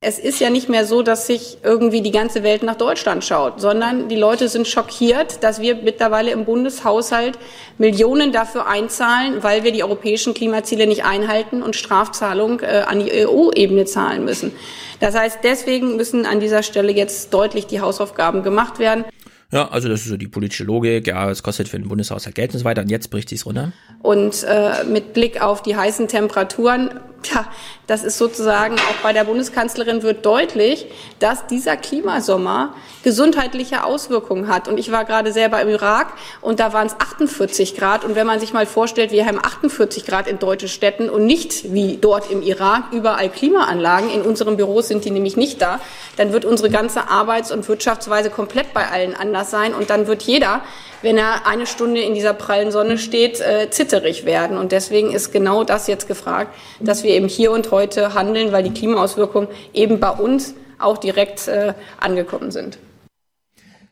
Es 0.04 0.18
ist 0.18 0.40
ja 0.40 0.50
nicht 0.50 0.68
mehr 0.68 0.88
so, 0.88 1.04
dass 1.04 1.28
sich 1.28 1.60
irgendwie 1.62 2.02
die 2.02 2.10
ganze 2.10 2.42
Welt 2.42 2.64
nach 2.64 2.76
Deutschland 2.76 3.24
schaut, 3.24 3.62
sondern 3.62 4.10
die 4.10 4.16
Leute 4.16 4.50
sind 4.50 4.68
schockiert, 4.68 5.44
dass 5.44 5.62
wir 5.62 5.76
mittlerweile 5.76 6.32
im 6.32 6.44
Bundeshaushalt 6.44 7.38
Millionen 7.78 8.32
dafür 8.32 8.66
einzahlen, 8.66 9.44
weil 9.44 9.64
wir 9.64 9.72
die 9.72 9.84
europäischen 9.84 10.34
Klimaziele 10.34 10.88
nicht 10.88 11.06
einhalten 11.06 11.62
und 11.62 11.76
Strafzahlung 11.76 12.62
äh, 12.62 12.82
an 12.88 13.06
die 13.06 13.12
EU-Ebene 13.12 13.86
zahlen 13.86 14.26
müssen. 14.26 14.54
Das 15.00 15.14
heißt, 15.16 15.42
deswegen 15.44 15.98
müssen 15.98 16.26
an 16.26 16.40
dieser 16.40 16.64
Stelle 16.64 16.92
jetzt 16.92 17.32
deutlich 17.32 17.68
die 17.68 17.80
Hausaufgaben 17.80 18.42
gemacht 18.42 18.80
werden. 18.80 19.06
Ja, 19.52 19.68
also 19.70 19.88
das 19.88 20.02
ist 20.02 20.08
so 20.08 20.18
die 20.18 20.30
politische 20.30 20.64
Logik. 20.64 21.06
Ja, 21.06 21.30
es 21.30 21.44
kostet 21.44 21.68
für 21.68 21.78
den 21.78 21.90
Bundeshaushalt 21.90 22.34
Geld 22.34 22.54
und 22.54 22.60
so 22.60 22.66
weiter. 22.66 22.82
Und 22.82 22.90
jetzt 22.90 23.12
bricht 23.12 23.30
sich's 23.30 23.46
runter. 23.46 23.72
Und 24.02 24.44
äh, 24.46 24.84
mit 24.86 25.14
Blick 25.14 25.44
auf 25.44 25.62
die 25.62 25.76
heißen 25.76 26.08
Temperaturen 26.08 26.90
ja, 27.26 27.46
das 27.88 28.04
ist 28.04 28.18
sozusagen 28.18 28.76
auch 28.76 29.04
bei 29.04 29.14
der 29.14 29.24
Bundeskanzlerin 29.24 30.04
wird 30.04 30.26
deutlich, 30.26 30.88
dass 31.20 31.48
dieser 31.48 31.78
Klimasommer 31.78 32.74
gesundheitliche 33.04 33.84
Auswirkungen 33.84 34.48
hat. 34.48 34.68
Und 34.68 34.78
ich 34.78 34.92
war 34.92 35.06
gerade 35.06 35.34
selber 35.34 35.62
im 35.62 35.70
Irak 35.70 36.14
und 36.42 36.60
da 36.60 36.74
waren 36.74 36.88
es 36.88 36.94
48 36.98 37.76
Grad. 37.76 38.06
Und 38.06 38.16
wenn 38.16 38.28
man 38.28 38.40
sich 38.40 38.54
mal 38.54 38.66
vorstellt, 38.66 39.12
wir 39.12 39.26
haben 39.26 39.40
48 39.40 40.06
Grad 40.06 40.28
in 40.28 40.40
deutschen 40.40 40.70
Städten 40.70 41.10
und 41.10 41.26
nicht 41.26 41.74
wie 41.74 41.98
dort 41.98 42.32
im 42.32 42.42
Irak 42.42 42.86
überall 42.92 43.30
Klimaanlagen. 43.30 44.10
In 44.10 44.22
unseren 44.22 44.58
Büros 44.58 44.88
sind 44.88 45.06
die 45.06 45.12
nämlich 45.12 45.38
nicht 45.38 45.62
da. 45.62 45.80
Dann 46.18 46.34
wird 46.34 46.46
unsere 46.46 46.70
ganze 46.70 47.10
Arbeits- 47.10 47.52
und 47.52 47.68
Wirtschaftsweise 47.68 48.30
komplett 48.30 48.74
bei 48.74 48.88
allen 48.88 49.16
anders 49.16 49.52
sein. 49.52 49.74
Und 49.74 49.90
dann 49.90 50.08
wird 50.08 50.24
jeder 50.24 50.62
wenn 51.02 51.18
er 51.18 51.48
eine 51.48 51.66
Stunde 51.66 52.02
in 52.02 52.14
dieser 52.14 52.34
prallen 52.34 52.72
Sonne 52.72 52.98
steht, 52.98 53.40
äh, 53.40 53.70
zitterig 53.70 54.26
werden. 54.26 54.58
Und 54.58 54.72
deswegen 54.72 55.12
ist 55.12 55.32
genau 55.32 55.64
das 55.64 55.88
jetzt 55.88 56.08
gefragt, 56.08 56.56
dass 56.80 57.04
wir 57.04 57.12
eben 57.12 57.28
hier 57.28 57.52
und 57.52 57.72
heute 57.72 58.14
handeln, 58.14 58.52
weil 58.52 58.64
die 58.64 58.74
Klimaauswirkungen 58.74 59.50
eben 59.74 60.00
bei 60.00 60.12
uns 60.12 60.56
auch 60.80 60.98
direkt 60.98 61.48
äh, 61.48 61.74
angekommen 62.00 62.52
sind. 62.52 62.78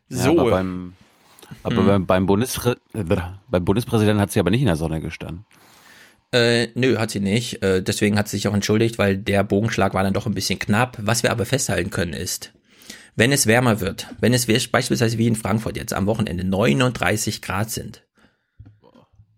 So. 0.10 0.34
Ja, 0.34 0.41
aber 0.41 0.52
beim, 0.52 0.94
aber 1.64 1.77
hm. 1.77 1.86
beim, 1.86 2.06
beim, 2.06 2.26
Bundespr 2.26 2.76
beim 2.94 3.65
Bundespräsidenten 3.65 4.22
hat 4.22 4.31
sie 4.31 4.40
aber 4.40 4.49
nicht 4.49 4.61
in 4.61 4.68
der 4.68 4.76
Sonne 4.76 5.02
gestanden. 5.02 5.45
Äh, 6.31 6.68
nö, 6.76 6.98
hat 6.98 7.11
sie 7.11 7.19
nicht. 7.19 7.64
Äh, 7.64 7.81
deswegen 7.81 8.18
hat 8.18 8.27
sie 8.27 8.38
sich 8.38 8.48
auch 8.48 8.53
entschuldigt, 8.53 8.99
weil 8.99 9.18
der 9.18 9.44
Bogenschlag 9.44 9.94
war 9.94 10.03
dann 10.03 10.14
doch 10.14 10.27
ein 10.27 10.36
bisschen 10.36 10.60
knapp. 10.60 10.98
Was 11.02 11.23
wir 11.23 11.31
aber 11.31 11.45
festhalten 11.45 11.90
können 11.90 12.14
ist, 12.14 12.53
wenn 13.20 13.32
es 13.32 13.48
wärmer 13.48 13.82
wird, 13.82 14.08
wenn 14.20 14.34
es 14.34 14.48
beispielsweise 14.48 15.18
wie 15.18 15.28
in 15.28 15.36
Frankfurt 15.36 15.78
jetzt 15.78 15.94
am 15.94 16.08
Wochenende 16.08 16.44
39 16.44 17.41
Grad 17.41 17.70
sind, 17.70 18.08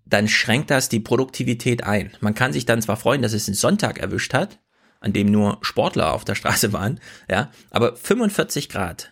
dann 0.06 0.28
schränkt 0.28 0.70
das 0.70 0.88
die 0.88 0.99
Produktivität 0.99 1.84
ein. 1.84 2.12
Man 2.22 2.36
kann 2.36 2.53
sich 2.53 2.66
dann 2.66 2.82
zwar 2.82 2.98
freuen, 2.98 3.22
dass 3.22 3.34
es 3.34 3.48
einen 3.48 3.56
Sonntag 3.56 3.99
erwischt 3.99 4.34
hat, 4.34 4.60
an 4.99 5.14
dem 5.14 5.32
nur 5.32 5.58
Sportler 5.62 6.14
auf 6.14 6.26
der 6.26 6.36
Straße 6.36 6.74
waren, 6.74 6.99
ja, 7.30 7.52
aber 7.72 7.95
45 7.95 8.70
Grad 8.70 9.12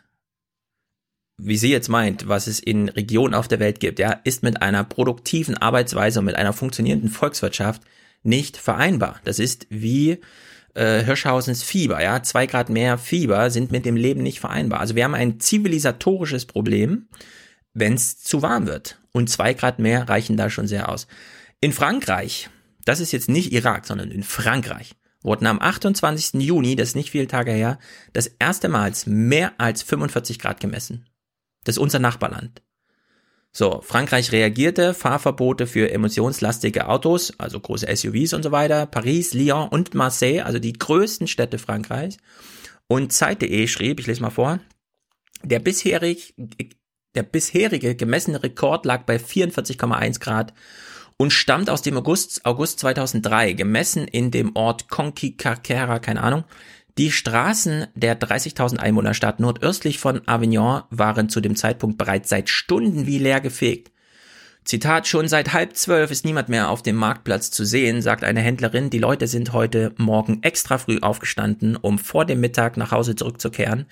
wie 1.42 1.58
sie 1.58 1.72
jetzt 1.72 1.88
meint, 1.90 2.28
was 2.28 2.48
es 2.48 2.60
in 2.60 2.90
Regionen 2.90 3.34
auf 3.34 3.48
der 3.48 3.60
Welt 3.60 3.80
gibt, 3.80 4.00
ja, 4.00 4.12
ist 4.24 4.44
mit 4.44 4.62
einer 4.62 4.84
produktiven 4.84 5.58
Arbeitsweise 5.58 6.20
und 6.20 6.26
mit 6.26 6.36
einer 6.36 6.54
funktionierenden 6.54 7.10
Volkswirtschaft 7.10 7.82
nicht 8.24 8.58
vereinbar. 8.58 9.22
Das 9.24 9.40
ist 9.40 9.66
wie 9.70 10.20
äh, 10.80 11.04
Hirschhausens 11.04 11.62
Fieber, 11.62 12.02
ja, 12.02 12.24
zwei 12.24 12.46
Grad 12.46 12.70
mehr 12.70 12.98
Fieber 12.98 13.52
sind 13.52 13.72
mit 13.72 13.86
dem 13.86 13.98
Leben 13.98 14.24
nicht 14.24 14.40
vereinbar. 14.40 14.80
Also 14.80 14.96
wir 14.96 15.04
haben 15.04 15.14
ein 15.14 15.40
zivilisatorisches 15.40 16.46
Problem, 16.46 17.10
wenn 17.74 17.94
es 17.94 18.20
zu 18.20 18.42
warm 18.42 18.66
wird. 18.66 18.98
Und 19.12 19.30
zwei 19.30 19.54
Grad 19.54 19.80
mehr 19.80 20.08
reichen 20.08 20.38
da 20.38 20.50
schon 20.50 20.68
sehr 20.68 20.88
aus. 20.90 21.08
In 21.60 21.74
Frankreich, 21.74 22.50
das 22.86 23.02
ist 23.02 23.12
jetzt 23.12 23.28
nicht 23.28 23.52
Irak, 23.52 23.86
sondern 23.86 24.10
in 24.10 24.24
Frankreich, 24.24 24.96
wurden 25.22 25.48
am 25.48 25.60
28. 25.60 26.42
Juni, 26.42 26.78
das 26.78 26.90
ist 26.90 26.96
nicht 26.96 27.12
viele 27.12 27.28
Tage 27.28 27.52
her, 27.52 27.78
das 28.14 28.28
erste 28.40 28.70
Mal 28.70 28.94
mehr 29.06 29.52
als 29.58 29.84
45 29.84 30.40
Grad 30.40 30.62
gemessen. 30.62 31.06
Das 31.66 31.76
ist 31.76 31.80
unser 31.80 32.00
Nachbarland. 32.00 32.62
So, 33.52 33.82
Frankreich 33.82 34.32
reagierte, 34.32 34.94
Fahrverbote 34.94 35.66
für 35.66 35.92
emissionslastige 35.92 36.88
Autos, 36.88 37.34
also 37.40 37.60
große 37.60 37.88
SUVs 37.96 38.34
und 38.34 38.44
so 38.44 38.52
weiter, 38.52 38.86
Paris, 38.86 39.34
Lyon 39.34 39.70
und 39.70 39.96
Marseille, 39.96 40.42
also 40.42 40.60
die 40.60 40.74
größten 40.74 41.28
Städte 41.28 41.58
Frankreichs. 41.58 42.18
Und 42.88 43.12
Zeit.de 43.12 43.68
schrieb, 43.68 44.00
ich 44.00 44.08
lese 44.08 44.22
mal 44.22 44.30
vor, 44.30 44.60
der 45.44 45.60
bisherig, 45.60 46.36
der 47.16 47.24
bisherige 47.24 47.96
gemessene 47.96 48.44
Rekord 48.44 48.86
lag 48.86 49.04
bei 49.06 49.18
44,1 49.18 50.20
Grad 50.20 50.54
und 51.18 51.34
stammt 51.34 51.70
aus 51.70 51.82
dem 51.82 51.98
August, 51.98 52.46
August 52.46 52.80
2003, 52.80 53.54
gemessen 53.54 54.08
in 54.08 54.32
dem 54.32 54.56
Ort 54.56 54.90
Conqui 54.90 55.36
Carquera, 55.36 56.00
keine 56.00 56.24
Ahnung, 56.24 56.46
die 57.00 57.12
Straßen 57.12 57.88
der 57.96 58.20
30.000 58.20 58.76
Einwohnerstadt 58.76 59.40
nordöstlich 59.40 60.00
von 60.00 60.22
Avignon 60.28 60.82
waren 60.90 61.30
zu 61.30 61.40
dem 61.40 61.56
Zeitpunkt 61.56 61.98
bereits 61.98 62.28
seit 62.28 62.50
Stunden 62.50 63.08
wie 63.08 63.20
leer 63.20 63.40
gefegt. 63.40 63.94
Zitat, 64.66 65.08
schon 65.08 65.30
seit 65.30 65.54
halb 65.54 65.78
zwölf 65.78 66.12
ist 66.12 66.26
niemand 66.26 66.50
mehr 66.50 66.70
auf 66.70 66.84
dem 66.84 66.98
Marktplatz 66.98 67.52
zu 67.52 67.64
sehen, 67.64 68.02
sagt 68.02 68.26
eine 68.26 68.42
Händlerin. 68.42 68.90
Die 68.90 69.00
Leute 69.00 69.28
sind 69.28 69.54
heute 69.54 69.94
Morgen 69.96 70.44
extra 70.44 70.78
früh 70.78 71.00
aufgestanden, 71.00 71.78
um 71.78 72.00
vor 72.00 72.26
dem 72.26 72.42
Mittag 72.42 72.76
nach 72.76 72.92
Hause 72.92 73.16
zurückzukehren. 73.16 73.86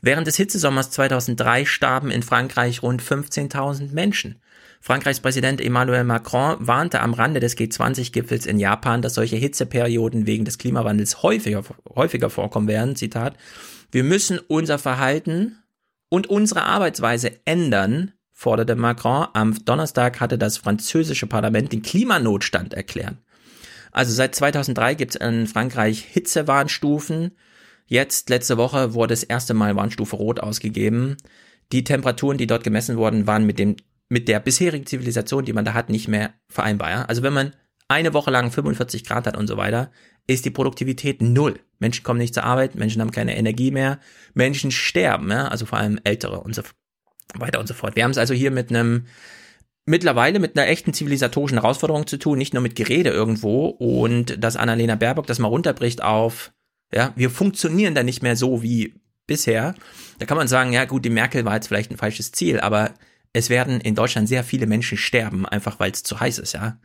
Während 0.00 0.26
des 0.26 0.36
Hitzesommers 0.36 0.90
2003 0.92 1.66
starben 1.66 2.10
in 2.10 2.22
Frankreich 2.22 2.82
rund 2.82 3.02
15.000 3.02 3.92
Menschen. 3.92 4.40
Frankreichs 4.86 5.18
Präsident 5.18 5.60
Emmanuel 5.60 6.04
Macron 6.04 6.64
warnte 6.64 7.00
am 7.00 7.12
Rande 7.12 7.40
des 7.40 7.56
G20-Gipfels 7.56 8.46
in 8.46 8.60
Japan, 8.60 9.02
dass 9.02 9.14
solche 9.14 9.34
Hitzeperioden 9.34 10.28
wegen 10.28 10.44
des 10.44 10.58
Klimawandels 10.58 11.24
häufiger, 11.24 11.64
häufiger 11.96 12.30
vorkommen 12.30 12.68
werden. 12.68 12.94
Zitat. 12.94 13.36
Wir 13.90 14.04
müssen 14.04 14.38
unser 14.38 14.78
Verhalten 14.78 15.58
und 16.08 16.28
unsere 16.28 16.62
Arbeitsweise 16.62 17.32
ändern, 17.46 18.12
forderte 18.30 18.76
Macron. 18.76 19.26
Am 19.32 19.56
Donnerstag 19.64 20.20
hatte 20.20 20.38
das 20.38 20.56
französische 20.56 21.26
Parlament 21.26 21.72
den 21.72 21.82
Klimanotstand 21.82 22.72
erklärt. 22.72 23.16
Also 23.90 24.12
seit 24.12 24.36
2003 24.36 24.94
gibt 24.94 25.16
es 25.16 25.20
in 25.20 25.48
Frankreich 25.48 25.98
Hitzewarnstufen. 25.98 27.32
Jetzt, 27.86 28.30
letzte 28.30 28.56
Woche, 28.56 28.94
wurde 28.94 29.14
das 29.14 29.24
erste 29.24 29.52
Mal 29.52 29.74
Warnstufe 29.74 30.14
Rot 30.14 30.38
ausgegeben. 30.38 31.16
Die 31.72 31.82
Temperaturen, 31.82 32.38
die 32.38 32.46
dort 32.46 32.62
gemessen 32.62 32.96
wurden, 32.96 33.26
waren 33.26 33.44
mit 33.44 33.58
dem 33.58 33.74
mit 34.08 34.28
der 34.28 34.40
bisherigen 34.40 34.86
Zivilisation, 34.86 35.44
die 35.44 35.52
man 35.52 35.64
da 35.64 35.74
hat, 35.74 35.90
nicht 35.90 36.08
mehr 36.08 36.34
vereinbar. 36.48 36.90
Ja? 36.90 37.04
Also 37.04 37.22
wenn 37.22 37.32
man 37.32 37.52
eine 37.88 38.14
Woche 38.14 38.30
lang 38.30 38.50
45 38.50 39.04
Grad 39.04 39.26
hat 39.26 39.36
und 39.36 39.46
so 39.46 39.56
weiter, 39.56 39.90
ist 40.26 40.44
die 40.44 40.50
Produktivität 40.50 41.22
null. 41.22 41.60
Menschen 41.78 42.02
kommen 42.02 42.18
nicht 42.18 42.34
zur 42.34 42.44
Arbeit, 42.44 42.74
Menschen 42.74 43.00
haben 43.00 43.12
keine 43.12 43.36
Energie 43.36 43.70
mehr, 43.70 44.00
Menschen 44.34 44.70
sterben, 44.70 45.30
ja? 45.30 45.48
also 45.48 45.66
vor 45.66 45.78
allem 45.78 46.00
Ältere 46.04 46.40
und 46.40 46.54
so 46.54 46.62
weiter 47.34 47.60
und 47.60 47.66
so 47.66 47.74
fort. 47.74 47.96
Wir 47.96 48.04
haben 48.04 48.10
es 48.10 48.18
also 48.18 48.34
hier 48.34 48.50
mit 48.50 48.70
einem 48.70 49.06
mittlerweile 49.86 50.40
mit 50.40 50.58
einer 50.58 50.68
echten 50.68 50.92
zivilisatorischen 50.92 51.60
Herausforderung 51.60 52.06
zu 52.06 52.18
tun, 52.18 52.38
nicht 52.38 52.54
nur 52.54 52.62
mit 52.62 52.74
Gerede 52.74 53.10
irgendwo 53.10 53.66
und 53.66 54.42
dass 54.42 54.56
Annalena 54.56 54.96
Baerbock 54.96 55.26
das 55.28 55.38
mal 55.38 55.48
runterbricht 55.48 56.02
auf, 56.02 56.52
ja, 56.92 57.12
wir 57.16 57.30
funktionieren 57.30 57.94
da 57.94 58.02
nicht 58.02 58.22
mehr 58.22 58.36
so 58.36 58.62
wie 58.62 58.94
bisher. 59.26 59.74
Da 60.18 60.26
kann 60.26 60.36
man 60.36 60.48
sagen, 60.48 60.72
ja 60.72 60.84
gut, 60.84 61.04
die 61.04 61.10
Merkel 61.10 61.44
war 61.44 61.54
jetzt 61.54 61.68
vielleicht 61.68 61.90
ein 61.90 61.96
falsches 61.96 62.32
Ziel, 62.32 62.60
aber 62.60 62.94
es 63.36 63.50
werden 63.50 63.82
in 63.82 63.94
Deutschland 63.94 64.30
sehr 64.30 64.42
viele 64.42 64.66
Menschen 64.66 64.96
sterben, 64.96 65.44
einfach 65.44 65.78
weil 65.78 65.90
es 65.90 66.02
zu 66.02 66.18
heiß 66.18 66.38
ist, 66.38 66.54
ja. 66.54 66.80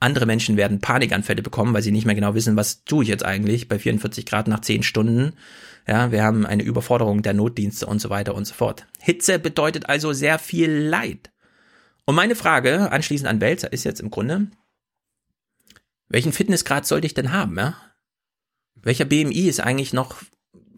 Andere 0.00 0.24
Menschen 0.24 0.56
werden 0.56 0.80
Panikanfälle 0.80 1.42
bekommen, 1.42 1.74
weil 1.74 1.82
sie 1.82 1.92
nicht 1.92 2.06
mehr 2.06 2.14
genau 2.14 2.34
wissen, 2.34 2.56
was 2.56 2.84
tue 2.84 3.02
ich 3.02 3.10
jetzt 3.10 3.26
eigentlich 3.26 3.68
bei 3.68 3.78
44 3.78 4.24
Grad 4.24 4.48
nach 4.48 4.60
10 4.60 4.82
Stunden. 4.82 5.34
Ja, 5.86 6.12
wir 6.12 6.22
haben 6.22 6.46
eine 6.46 6.62
Überforderung 6.62 7.20
der 7.20 7.34
Notdienste 7.34 7.84
und 7.86 8.00
so 8.00 8.08
weiter 8.08 8.34
und 8.34 8.46
so 8.46 8.54
fort. 8.54 8.86
Hitze 9.00 9.38
bedeutet 9.38 9.86
also 9.86 10.14
sehr 10.14 10.38
viel 10.38 10.70
Leid. 10.70 11.30
Und 12.06 12.14
meine 12.14 12.36
Frage 12.36 12.90
anschließend 12.90 13.28
an 13.28 13.42
Welzer 13.42 13.70
ist 13.70 13.84
jetzt 13.84 14.00
im 14.00 14.10
Grunde, 14.10 14.48
welchen 16.08 16.32
Fitnessgrad 16.32 16.86
sollte 16.86 17.06
ich 17.06 17.14
denn 17.14 17.32
haben, 17.32 17.56
ja? 17.58 17.74
Welcher 18.76 19.04
BMI 19.04 19.46
ist 19.46 19.60
eigentlich 19.60 19.92
noch, 19.92 20.22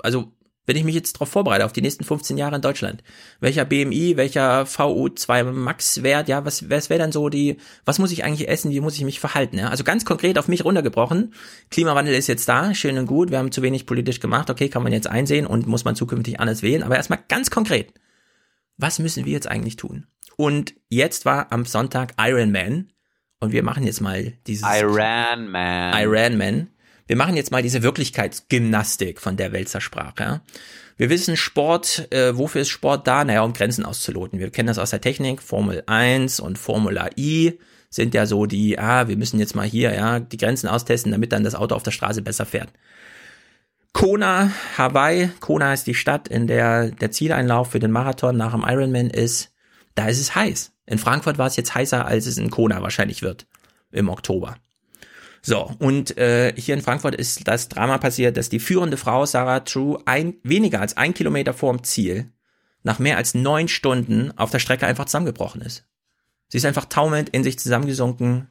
also 0.02 0.32
wenn 0.68 0.76
ich 0.76 0.84
mich 0.84 0.94
jetzt 0.94 1.14
darauf 1.14 1.30
vorbereite, 1.30 1.64
auf 1.64 1.72
die 1.72 1.80
nächsten 1.80 2.04
15 2.04 2.36
Jahre 2.36 2.56
in 2.56 2.62
Deutschland, 2.62 3.02
welcher 3.40 3.64
BMI, 3.64 4.18
welcher 4.18 4.64
VU2 4.64 5.44
Max-Wert, 5.44 6.28
ja, 6.28 6.44
was, 6.44 6.68
was 6.68 6.90
wäre 6.90 7.00
dann 7.00 7.10
so 7.10 7.30
die, 7.30 7.56
was 7.86 7.98
muss 7.98 8.12
ich 8.12 8.22
eigentlich 8.22 8.48
essen, 8.48 8.70
wie 8.70 8.80
muss 8.80 8.94
ich 8.96 9.04
mich 9.04 9.18
verhalten, 9.18 9.56
ja? 9.58 9.70
Also 9.70 9.82
ganz 9.82 10.04
konkret 10.04 10.38
auf 10.38 10.46
mich 10.46 10.66
runtergebrochen, 10.66 11.32
Klimawandel 11.70 12.14
ist 12.14 12.26
jetzt 12.26 12.48
da, 12.48 12.74
schön 12.74 12.98
und 12.98 13.06
gut, 13.06 13.30
wir 13.30 13.38
haben 13.38 13.50
zu 13.50 13.62
wenig 13.62 13.86
politisch 13.86 14.20
gemacht, 14.20 14.50
okay, 14.50 14.68
kann 14.68 14.82
man 14.82 14.92
jetzt 14.92 15.06
einsehen 15.06 15.46
und 15.46 15.66
muss 15.66 15.86
man 15.86 15.96
zukünftig 15.96 16.38
anders 16.38 16.62
wählen, 16.62 16.82
aber 16.82 16.96
erstmal 16.96 17.20
ganz 17.28 17.50
konkret, 17.50 17.94
was 18.76 18.98
müssen 18.98 19.24
wir 19.24 19.32
jetzt 19.32 19.48
eigentlich 19.48 19.76
tun? 19.76 20.06
Und 20.36 20.74
jetzt 20.90 21.24
war 21.24 21.50
am 21.50 21.64
Sonntag 21.64 22.12
Iron 22.20 22.52
Man. 22.52 22.92
Und 23.40 23.52
wir 23.52 23.62
machen 23.64 23.84
jetzt 23.84 24.00
mal 24.00 24.34
dieses 24.46 24.68
Iron 24.68 25.48
Man. 25.48 26.00
Iron 26.00 26.36
Man 26.36 26.68
wir 27.08 27.16
machen 27.16 27.36
jetzt 27.36 27.50
mal 27.50 27.62
diese 27.62 27.82
Wirklichkeitsgymnastik, 27.82 29.20
von 29.20 29.36
der 29.36 29.52
Welzer 29.52 29.80
sprach. 29.80 30.12
Ja? 30.20 30.42
Wir 30.98 31.10
wissen 31.10 31.36
Sport, 31.36 32.12
äh, 32.12 32.36
wofür 32.36 32.60
ist 32.60 32.68
Sport 32.68 33.06
da? 33.06 33.24
Naja, 33.24 33.42
um 33.42 33.54
Grenzen 33.54 33.84
auszuloten. 33.84 34.38
Wir 34.38 34.50
kennen 34.50 34.68
das 34.68 34.78
aus 34.78 34.90
der 34.90 35.00
Technik, 35.00 35.42
Formel 35.42 35.82
1 35.86 36.38
und 36.38 36.58
Formula 36.58 37.08
I 37.16 37.58
sind 37.90 38.12
ja 38.12 38.26
so 38.26 38.44
die, 38.44 38.78
ah, 38.78 39.08
wir 39.08 39.16
müssen 39.16 39.38
jetzt 39.40 39.56
mal 39.56 39.66
hier, 39.66 39.94
ja, 39.94 40.20
die 40.20 40.36
Grenzen 40.36 40.68
austesten, 40.68 41.10
damit 41.10 41.32
dann 41.32 41.44
das 41.44 41.54
Auto 41.54 41.74
auf 41.74 41.82
der 41.82 41.90
Straße 41.90 42.20
besser 42.20 42.44
fährt. 42.44 42.68
Kona, 43.94 44.52
Hawaii, 44.76 45.30
Kona 45.40 45.72
ist 45.72 45.86
die 45.86 45.94
Stadt, 45.94 46.28
in 46.28 46.46
der 46.46 46.90
der 46.90 47.10
Zieleinlauf 47.10 47.70
für 47.70 47.78
den 47.78 47.90
Marathon 47.90 48.36
nach 48.36 48.52
dem 48.52 48.64
Ironman 48.66 49.08
ist. 49.08 49.50
Da 49.94 50.08
ist 50.08 50.20
es 50.20 50.34
heiß. 50.34 50.72
In 50.84 50.98
Frankfurt 50.98 51.38
war 51.38 51.46
es 51.46 51.56
jetzt 51.56 51.74
heißer, 51.74 52.04
als 52.04 52.26
es 52.26 52.36
in 52.36 52.50
Kona 52.50 52.82
wahrscheinlich 52.82 53.22
wird 53.22 53.46
im 53.90 54.10
Oktober. 54.10 54.56
So, 55.42 55.74
und 55.78 56.16
äh, 56.18 56.52
hier 56.56 56.74
in 56.74 56.82
Frankfurt 56.82 57.14
ist 57.14 57.46
das 57.46 57.68
Drama 57.68 57.98
passiert, 57.98 58.36
dass 58.36 58.48
die 58.48 58.58
führende 58.58 58.96
Frau 58.96 59.24
Sarah 59.24 59.60
True 59.60 60.00
ein, 60.04 60.34
weniger 60.42 60.80
als 60.80 60.96
ein 60.96 61.14
Kilometer 61.14 61.54
vorm 61.54 61.84
Ziel 61.84 62.32
nach 62.82 62.98
mehr 62.98 63.16
als 63.16 63.34
neun 63.34 63.68
Stunden 63.68 64.32
auf 64.36 64.50
der 64.50 64.58
Strecke 64.58 64.86
einfach 64.86 65.06
zusammengebrochen 65.06 65.60
ist. 65.60 65.84
Sie 66.48 66.58
ist 66.58 66.64
einfach 66.64 66.86
taumelnd 66.86 67.28
in 67.28 67.44
sich 67.44 67.58
zusammengesunken 67.58 68.48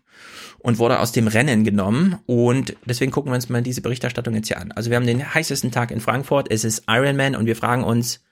und 0.60 0.78
wurde 0.78 1.00
aus 1.00 1.12
dem 1.12 1.28
Rennen 1.28 1.64
genommen. 1.64 2.20
Und 2.26 2.76
deswegen 2.86 3.12
gucken 3.12 3.32
wir 3.32 3.36
uns 3.36 3.50
mal 3.50 3.64
diese 3.64 3.82
Berichterstattung 3.82 4.36
jetzt 4.36 4.48
hier 4.48 4.60
an. 4.60 4.72
Also 4.72 4.90
wir 4.90 4.98
haben 4.98 5.08
den 5.08 5.34
heißesten 5.34 5.72
Tag 5.72 5.92
in 5.92 6.02
Frankfurt, 6.02 6.52
es 6.52 6.64
ist 6.64 6.84
Ironman 6.88 7.36
und 7.36 7.46
wir 7.46 7.56
fragen 7.56 7.84
uns, 7.84 8.24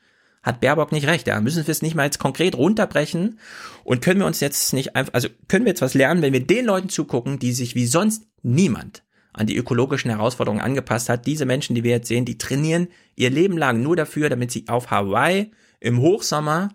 hat 0.46 0.62
Baerbock 0.62 0.92
nicht 0.92 1.08
recht. 1.08 1.28
Ja, 1.28 1.42
müssen 1.42 1.66
wir 1.66 1.72
es 1.72 1.82
nicht 1.82 1.96
mal 1.96 2.06
jetzt 2.06 2.20
konkret 2.20 2.56
runterbrechen 2.56 3.40
und 3.84 4.02
können 4.02 4.20
wir 4.20 4.28
uns 4.28 4.40
jetzt 4.40 4.74
nicht 4.74 4.96
einfach, 4.96 5.14
also 5.14 5.28
können 5.48 5.66
wir 5.66 5.72
jetzt 5.72 5.82
was 5.82 5.96
lernen, 5.96 6.22
wenn 6.22 6.34
wir 6.34 6.46
den 6.46 6.66
Leuten 6.66 6.88
zugucken, 6.88 7.40
die 7.40 7.52
sich 7.52 7.74
wie 7.74 7.88
sonst 7.88 8.28
niemand 8.44 9.04
an 9.34 9.48
die 9.48 9.58
ökologischen 9.58 10.12
Herausforderungen 10.12 10.62
angepasst 10.62 11.10
hat. 11.10 11.26
Diese 11.26 11.46
Menschen, 11.46 11.76
die 11.76 11.84
wir 11.84 11.92
jetzt 11.92 12.08
sehen, 12.08 12.26
die 12.26 12.38
trainieren 12.38 12.88
ihr 13.16 13.32
Leben 13.32 13.58
lang 13.58 13.82
nur 13.82 13.96
dafür, 13.96 14.30
damit 14.30 14.52
sie 14.52 14.66
auf 14.68 14.92
Hawaii 14.92 15.52
im 15.80 16.00
Hochsommer 16.00 16.70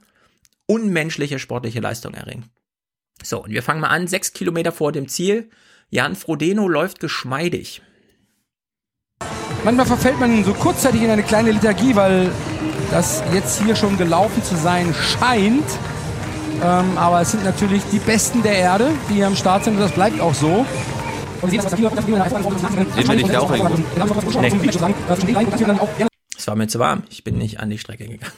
unmenschliche 0.66 1.38
sportliche 1.38 1.80
Leistung 1.80 2.14
erringen. 2.14 2.46
So, 3.22 3.44
und 3.44 3.50
wir 3.50 3.62
fangen 3.62 3.80
mal 3.80 3.88
an, 3.88 4.08
sechs 4.08 4.32
Kilometer 4.32 4.72
vor 4.72 4.92
dem 4.92 5.08
Ziel. 5.08 5.48
Jan 5.90 6.16
Frodeno 6.16 6.68
läuft 6.68 7.00
geschmeidig. 7.00 7.82
Manchmal 9.64 9.86
verfällt 9.86 10.18
man 10.18 10.42
so 10.44 10.54
kurzzeitig 10.54 11.02
in 11.02 11.10
eine 11.10 11.22
kleine 11.22 11.52
Lethargie, 11.52 11.94
weil 11.94 12.30
das 12.90 13.22
jetzt 13.32 13.62
hier 13.62 13.76
schon 13.76 13.96
gelaufen 13.96 14.42
zu 14.42 14.56
sein 14.56 14.94
scheint. 14.94 15.64
Ähm, 16.62 16.96
aber 16.96 17.20
es 17.20 17.30
sind 17.30 17.44
natürlich 17.44 17.82
die 17.90 17.98
Besten 17.98 18.42
der 18.42 18.56
Erde, 18.56 18.90
die 19.08 19.14
hier 19.14 19.26
am 19.26 19.36
Start 19.36 19.64
sind 19.64 19.74
und 19.74 19.80
das 19.80 19.92
bleibt 19.92 20.20
auch 20.20 20.34
so. 20.34 20.66
Es 26.36 26.46
war 26.46 26.56
mir 26.56 26.68
zu 26.68 26.78
warm. 26.78 27.02
Ich 27.08 27.24
bin 27.24 27.38
nicht 27.38 27.60
an 27.60 27.70
die 27.70 27.78
Strecke 27.78 28.06
gegangen. 28.06 28.32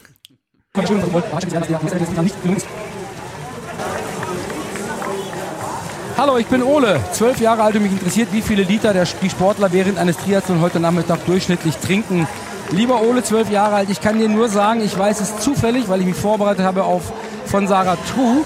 Hallo, 6.17 6.37
ich 6.37 6.47
bin 6.47 6.63
Ole, 6.63 7.01
zwölf 7.13 7.41
Jahre 7.41 7.63
alt 7.63 7.75
und 7.75 7.83
mich 7.83 7.93
interessiert, 7.93 8.29
wie 8.33 8.43
viele 8.43 8.63
Liter 8.63 8.93
der, 8.93 9.07
die 9.21 9.31
Sportler 9.31 9.73
während 9.73 9.99
eines 9.99 10.17
Triathlon 10.19 10.61
heute 10.61 10.79
Nachmittag 10.79 11.25
durchschnittlich 11.27 11.77
trinken. 11.79 12.29
Lieber 12.73 13.03
Ole, 13.03 13.23
zwölf 13.23 13.51
Jahre 13.51 13.77
alt, 13.77 13.91
ich 13.91 14.01
kann 14.01 14.19
dir 14.19 14.29
nur 14.29 14.49
sagen, 14.49 14.81
ich 14.83 14.99
weiß 14.99 15.21
es 15.21 15.39
zufällig, 15.41 15.89
weil 15.89 16.01
ich 16.01 16.07
mich 16.07 16.17
vorbereitet 16.17 16.65
habe 16.65 16.85
auf 16.85 17.13
von 17.45 17.69
Sarah 17.69 17.97
True. 18.15 18.45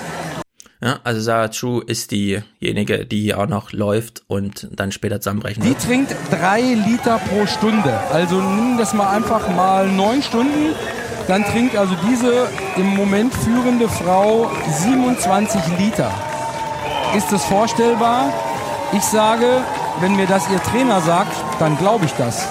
Ja, 0.83 0.99
also 1.05 1.21
Sarah 1.21 1.49
True 1.49 1.83
ist 1.87 2.11
diejenige, 2.11 3.07
die 3.07 3.35
auch 3.35 3.47
noch 3.47 3.73
läuft 3.73 4.23
und 4.27 4.69
dann 4.73 4.91
später 4.91 5.21
zusammenbrechen 5.21 5.63
Die 5.63 5.71
wird. 5.71 5.81
trinkt 5.83 6.15
drei 6.31 6.61
Liter 6.61 7.21
pro 7.31 7.47
Stunde. 7.47 7.99
Also 8.13 8.41
nimm 8.41 8.79
das 8.79 8.93
mal 8.95 9.09
einfach 9.15 9.49
mal 9.55 9.87
neun 9.89 10.23
Stunden. 10.23 10.75
Dann 11.29 11.45
trinkt 11.45 11.77
also 11.77 11.95
diese 12.11 12.49
im 12.77 12.97
Moment 12.97 13.33
führende 13.33 13.89
Frau 13.89 14.51
27 14.81 15.61
Liter. 15.79 16.13
Ist 17.17 17.33
das 17.33 17.45
vorstellbar? 17.45 18.33
Ich 18.93 19.03
sage, 19.03 19.63
wenn 20.01 20.17
mir 20.17 20.27
das 20.27 20.49
ihr 20.51 20.63
Trainer 20.65 21.01
sagt, 21.01 21.33
dann 21.59 21.79
glaube 21.79 22.05
ich 22.05 22.13
das. 22.13 22.47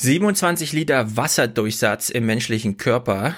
27 0.00 0.72
Liter 0.72 1.14
Wasserdurchsatz 1.18 2.08
im 2.08 2.24
menschlichen 2.24 2.78
Körper 2.78 3.34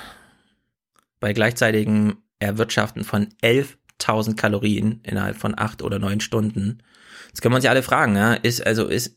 bei 1.18 1.32
gleichzeitigem 1.32 2.18
Erwirtschaften 2.38 3.02
von 3.02 3.30
11.000 3.42 4.36
Kalorien 4.36 5.00
innerhalb 5.02 5.36
von 5.36 5.58
acht 5.58 5.82
oder 5.82 5.98
neun 5.98 6.20
Stunden. 6.20 6.78
Das 7.32 7.40
können 7.40 7.52
wir 7.52 7.56
uns 7.56 7.64
ja 7.64 7.72
alle 7.72 7.82
fragen, 7.82 8.14
ja? 8.14 8.34
Ist, 8.34 8.64
also 8.64 8.86
ist, 8.86 9.16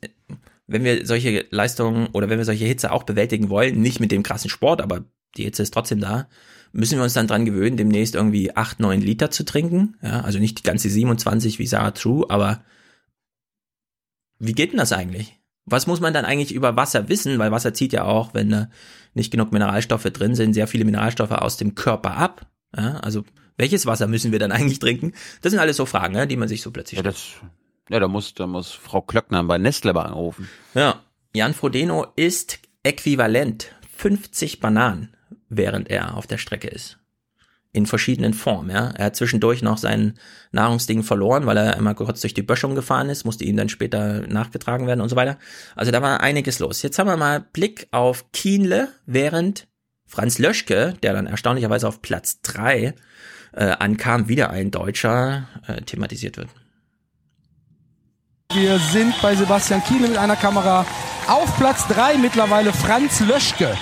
wenn 0.65 0.83
wir 0.83 1.05
solche 1.05 1.45
Leistungen 1.51 2.07
oder 2.13 2.29
wenn 2.29 2.39
wir 2.39 2.45
solche 2.45 2.65
Hitze 2.65 2.91
auch 2.91 3.03
bewältigen 3.03 3.51
wollen, 3.51 3.79
nicht 3.79 3.99
mit 3.99 4.11
dem 4.11 4.23
krassen 4.23 4.49
Sport, 4.49 4.81
aber 4.81 5.05
die 5.37 5.43
Hitze 5.43 5.61
ist 5.61 5.71
trotzdem 5.71 5.99
da, 5.99 6.27
müssen 6.71 6.97
wir 6.97 7.03
uns 7.03 7.13
dann 7.13 7.27
dran 7.27 7.45
gewöhnen, 7.45 7.77
demnächst 7.77 8.15
irgendwie 8.15 8.55
acht, 8.55 8.79
neun 8.79 9.01
Liter 9.01 9.29
zu 9.29 9.45
trinken. 9.45 9.97
Ja, 10.01 10.21
also 10.21 10.39
nicht 10.39 10.57
die 10.57 10.63
ganze 10.63 10.89
27 10.89 11.59
wie 11.59 11.67
Sarah 11.67 11.91
True, 11.91 12.25
aber 12.27 12.63
wie 14.39 14.53
geht 14.53 14.71
denn 14.71 14.79
das 14.79 14.93
eigentlich? 14.93 15.39
Was 15.65 15.87
muss 15.87 15.99
man 15.99 16.13
dann 16.13 16.25
eigentlich 16.25 16.53
über 16.53 16.75
Wasser 16.75 17.09
wissen? 17.09 17.39
Weil 17.39 17.51
Wasser 17.51 17.73
zieht 17.73 17.93
ja 17.93 18.03
auch, 18.03 18.33
wenn 18.33 18.49
da 18.49 18.69
nicht 19.13 19.31
genug 19.31 19.51
Mineralstoffe 19.51 20.03
drin 20.03 20.35
sind, 20.35 20.53
sehr 20.53 20.67
viele 20.67 20.85
Mineralstoffe 20.85 21.31
aus 21.31 21.57
dem 21.57 21.73
Körper 21.75 22.17
ab. 22.17 22.47
Ja, 22.75 22.97
also 22.97 23.23
welches 23.57 23.85
Wasser 23.85 24.07
müssen 24.07 24.31
wir 24.31 24.39
dann 24.39 24.51
eigentlich 24.53 24.79
trinken? 24.79 25.13
Das 25.41 25.51
sind 25.51 25.59
alles 25.59 25.77
so 25.77 25.85
Fragen, 25.85 26.13
ne, 26.13 26.27
die 26.27 26.37
man 26.37 26.47
sich 26.47 26.61
so 26.61 26.71
plötzlich 26.71 26.97
Ja, 26.97 27.03
das, 27.03 27.33
ja, 27.89 27.99
da 27.99 28.07
muss, 28.07 28.33
da 28.33 28.47
muss 28.47 28.71
Frau 28.71 29.01
Klöckner 29.01 29.43
bei 29.43 29.57
Nestle 29.57 29.93
mal 29.93 30.03
anrufen. 30.03 30.49
Ja, 30.73 31.01
Jan 31.33 31.53
Frodeno 31.53 32.07
isst 32.15 32.59
äquivalent 32.83 33.71
50 33.97 34.59
Bananen, 34.59 35.15
während 35.49 35.89
er 35.89 36.15
auf 36.15 36.27
der 36.27 36.37
Strecke 36.37 36.67
ist. 36.67 36.99
In 37.75 37.87
verschiedenen 37.87 38.33
Formen, 38.33 38.69
ja. 38.69 38.91
Er 38.95 39.07
hat 39.07 39.17
zwischendurch 39.17 39.61
noch 39.61 39.77
sein 39.77 40.13
Nahrungsding 40.53 41.03
verloren, 41.03 41.45
weil 41.45 41.57
er 41.57 41.75
einmal 41.75 41.93
kurz 41.93 42.21
durch 42.21 42.33
die 42.33 42.41
Böschung 42.41 42.73
gefahren 42.73 43.09
ist, 43.09 43.25
musste 43.25 43.43
ihm 43.43 43.57
dann 43.57 43.67
später 43.67 44.25
nachgetragen 44.27 44.87
werden 44.87 45.01
und 45.01 45.09
so 45.09 45.17
weiter. 45.17 45.37
Also 45.75 45.91
da 45.91 46.01
war 46.01 46.21
einiges 46.21 46.59
los. 46.59 46.83
Jetzt 46.83 46.97
haben 46.99 47.07
wir 47.07 47.17
mal 47.17 47.41
Blick 47.41 47.89
auf 47.91 48.31
Kienle, 48.31 48.87
während 49.05 49.67
Franz 50.05 50.39
Löschke, 50.39 50.93
der 51.03 51.11
dann 51.11 51.27
erstaunlicherweise 51.27 51.85
auf 51.85 52.01
Platz 52.01 52.39
drei 52.41 52.95
äh, 53.51 53.65
ankam, 53.65 54.29
wieder 54.29 54.51
ein 54.51 54.71
Deutscher 54.71 55.49
äh, 55.67 55.81
thematisiert 55.81 56.37
wird. 56.37 56.47
Wir 58.53 58.79
sind 58.79 59.21
bei 59.21 59.35
Sebastian 59.35 59.83
Kiele 59.83 60.07
mit 60.07 60.17
einer 60.17 60.37
Kamera 60.37 60.85
auf 61.27 61.57
Platz 61.57 61.87
3 61.89 62.19
mittlerweile 62.19 62.71
Franz 62.71 63.19
Löschke. 63.19 63.75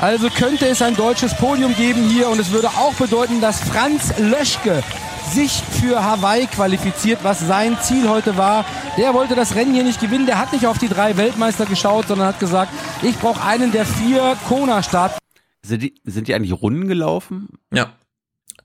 Also 0.00 0.30
könnte 0.30 0.66
es 0.66 0.80
ein 0.80 0.96
deutsches 0.96 1.36
Podium 1.36 1.74
geben 1.76 2.08
hier 2.08 2.30
und 2.30 2.40
es 2.40 2.52
würde 2.52 2.68
auch 2.68 2.94
bedeuten, 2.94 3.42
dass 3.42 3.60
Franz 3.60 4.18
Löschke 4.18 4.82
sich 5.30 5.62
für 5.78 6.02
Hawaii 6.02 6.46
qualifiziert, 6.46 7.22
was 7.22 7.40
sein 7.40 7.76
Ziel 7.82 8.08
heute 8.08 8.38
war. 8.38 8.64
Der 8.96 9.12
wollte 9.12 9.34
das 9.34 9.54
Rennen 9.54 9.74
hier 9.74 9.84
nicht 9.84 10.00
gewinnen, 10.00 10.24
der 10.24 10.38
hat 10.38 10.54
nicht 10.54 10.66
auf 10.66 10.78
die 10.78 10.88
drei 10.88 11.18
Weltmeister 11.18 11.66
geschaut, 11.66 12.08
sondern 12.08 12.28
hat 12.28 12.40
gesagt, 12.40 12.72
ich 13.02 13.14
brauche 13.18 13.44
einen 13.44 13.72
der 13.72 13.84
vier 13.84 14.38
Kona-Start. 14.48 15.18
Sind 15.62 15.82
die, 15.82 15.94
sind 16.04 16.28
die 16.28 16.34
eigentlich 16.34 16.54
Runden 16.54 16.88
gelaufen? 16.88 17.50
Ja. 17.70 17.92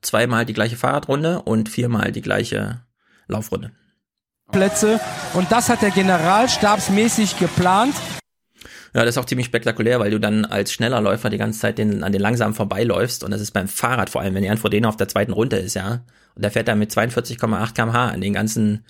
Zweimal 0.02 0.46
die 0.46 0.54
gleiche 0.54 0.78
Fahrradrunde 0.78 1.42
und 1.42 1.68
viermal 1.68 2.14
die 2.14 2.22
gleiche 2.22 2.82
Laufrunde. 3.28 3.72
Plätze 4.52 5.02
und 5.34 5.52
das 5.52 5.68
hat 5.68 5.82
der 5.82 5.92
Generalstabsmäßig 5.92 7.38
geplant. 7.40 7.96
Ja, 8.96 9.04
das 9.04 9.16
ist 9.16 9.18
auch 9.22 9.26
ziemlich 9.26 9.48
spektakulär, 9.48 10.00
weil 10.00 10.10
du 10.10 10.22
dann 10.22 10.46
als 10.46 10.72
schneller 10.72 11.02
Läufer 11.02 11.30
die 11.30 11.38
ganze 11.38 11.60
Zeit 11.60 11.78
den, 11.78 12.02
an 12.02 12.14
den 12.14 12.22
langsamen 12.22 12.54
vorbeiläufst 12.54 13.26
und 13.26 13.32
das 13.32 13.42
ist 13.42 13.52
beim 13.52 13.68
Fahrrad 13.68 14.10
vor 14.10 14.22
allem, 14.22 14.34
wenn 14.36 14.44
Jan 14.46 14.58
Frodeno 14.58 14.88
auf 14.88 14.96
der 14.96 15.10
zweiten 15.10 15.34
Runde 15.34 15.58
ist, 15.58 15.74
ja, 15.74 16.06
und 16.34 16.44
der 16.44 16.50
fährt 16.50 16.70
dann 16.70 16.80
mit 16.80 16.92
42,8 16.92 17.74
kmh 17.74 18.12
an 18.12 18.22
den 18.22 18.32
ganzen 18.32 18.86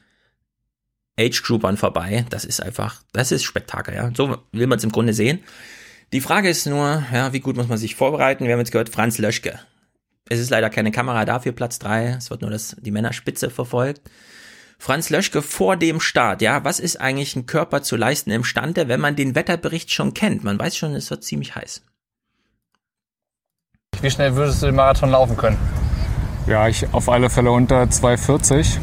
Age-Groupern 1.19 1.77
vorbei, 1.77 2.23
das 2.30 2.45
ist 2.45 2.61
einfach, 2.61 3.02
das 3.14 3.32
ist 3.32 3.45
Spektakel, 3.45 3.95
ja, 3.95 4.11
so 4.15 4.38
will 4.52 4.68
man 4.68 4.77
es 4.77 4.84
im 4.84 4.91
Grunde 4.91 5.11
sehen. 5.11 5.40
Die 6.14 6.22
Frage 6.22 6.49
ist 6.49 6.68
nur, 6.68 7.03
ja, 7.11 7.34
wie 7.34 7.40
gut 7.40 7.56
muss 7.56 7.68
man 7.68 7.80
sich 7.80 7.95
vorbereiten? 7.95 8.45
Wir 8.45 8.53
haben 8.53 8.60
jetzt 8.60 8.72
gehört, 8.72 8.90
Franz 8.90 9.18
Löschke. 9.18 9.60
Es 10.30 10.40
ist 10.40 10.52
leider 10.52 10.69
keine 10.69 10.91
Kamera 10.91 11.26
da 11.26 11.40
für 11.40 11.52
Platz 11.52 11.80
drei. 11.80 12.10
es 12.10 12.30
wird 12.30 12.41
nur 12.41 12.52
das, 12.52 12.76
die 12.80 12.91
Männerspitze 12.91 13.49
verfolgt. 13.49 14.02
Franz 14.77 15.10
Löschke 15.10 15.41
vor 15.41 15.77
dem 15.77 15.99
Start, 15.99 16.41
ja, 16.41 16.64
was 16.64 16.80
ist 16.80 16.99
eigentlich 17.02 17.35
ein 17.35 17.45
Körper 17.45 17.81
zu 17.81 17.95
leisten 17.95 18.31
imstande, 18.31 18.88
wenn 18.88 18.99
man 18.99 19.15
den 19.15 19.35
Wetterbericht 19.35 19.91
schon 19.91 20.14
kennt? 20.14 20.43
Man 20.43 20.60
weiß 20.60 20.77
schon, 20.77 20.93
es 20.95 21.10
wird 21.10 21.23
ziemlich 21.23 21.56
heiß. 21.56 21.84
Wie 24.02 24.11
schnell 24.11 24.35
würdest 24.35 24.61
du 24.61 24.68
den 24.68 24.76
Marathon 24.76 25.10
laufen 25.10 25.38
können? 25.38 25.57
Ja, 26.47 26.68
ich 26.68 26.93
auf 26.93 27.10
alle 27.10 27.30
Fälle 27.30 27.52
unter 27.52 27.84
2,40. 27.84 28.77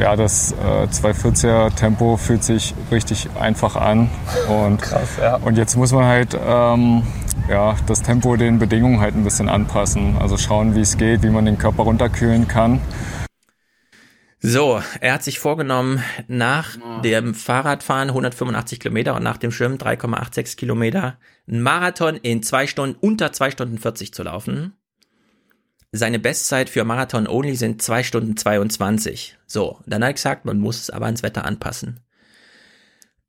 Ja, 0.00 0.16
das 0.16 0.52
äh, 0.52 0.86
2,40er 0.86 1.74
Tempo 1.76 2.16
fühlt 2.16 2.42
sich 2.42 2.74
richtig 2.90 3.28
einfach 3.38 3.76
an. 3.76 4.10
Und, 4.48 4.82
Krass, 4.82 5.08
ja. 5.20 5.36
und 5.36 5.56
jetzt 5.56 5.76
muss 5.76 5.92
man 5.92 6.04
halt 6.04 6.36
ähm, 6.44 7.04
ja, 7.48 7.76
das 7.86 8.02
Tempo 8.02 8.34
den 8.36 8.58
Bedingungen 8.58 9.00
halt 9.00 9.14
ein 9.14 9.22
bisschen 9.22 9.48
anpassen. 9.48 10.16
Also 10.18 10.36
schauen, 10.36 10.74
wie 10.74 10.80
es 10.80 10.96
geht, 10.96 11.22
wie 11.22 11.30
man 11.30 11.44
den 11.44 11.58
Körper 11.58 11.84
runterkühlen 11.84 12.48
kann. 12.48 12.80
So, 14.46 14.82
er 15.00 15.14
hat 15.14 15.22
sich 15.22 15.38
vorgenommen, 15.38 16.04
nach 16.28 16.76
dem 17.02 17.34
Fahrradfahren 17.34 18.10
185 18.10 18.78
Kilometer 18.78 19.14
und 19.14 19.22
nach 19.22 19.38
dem 19.38 19.50
Schwimmen 19.50 19.78
3,86 19.78 20.56
Kilometer 20.58 21.16
einen 21.48 21.62
Marathon 21.62 22.16
in 22.16 22.42
zwei 22.42 22.66
Stunden, 22.66 22.98
unter 23.00 23.32
zwei 23.32 23.50
Stunden 23.50 23.78
40 23.78 24.12
zu 24.12 24.22
laufen. 24.22 24.74
Seine 25.92 26.18
Bestzeit 26.18 26.68
für 26.68 26.84
Marathon 26.84 27.26
Only 27.26 27.56
sind 27.56 27.80
zwei 27.80 28.02
Stunden 28.02 28.36
22. 28.36 29.38
So, 29.46 29.80
dann 29.86 30.02
hat 30.02 30.10
er 30.10 30.14
gesagt, 30.14 30.44
man 30.44 30.58
muss 30.58 30.78
es 30.78 30.90
aber 30.90 31.06
ans 31.06 31.22
Wetter 31.22 31.46
anpassen. 31.46 32.00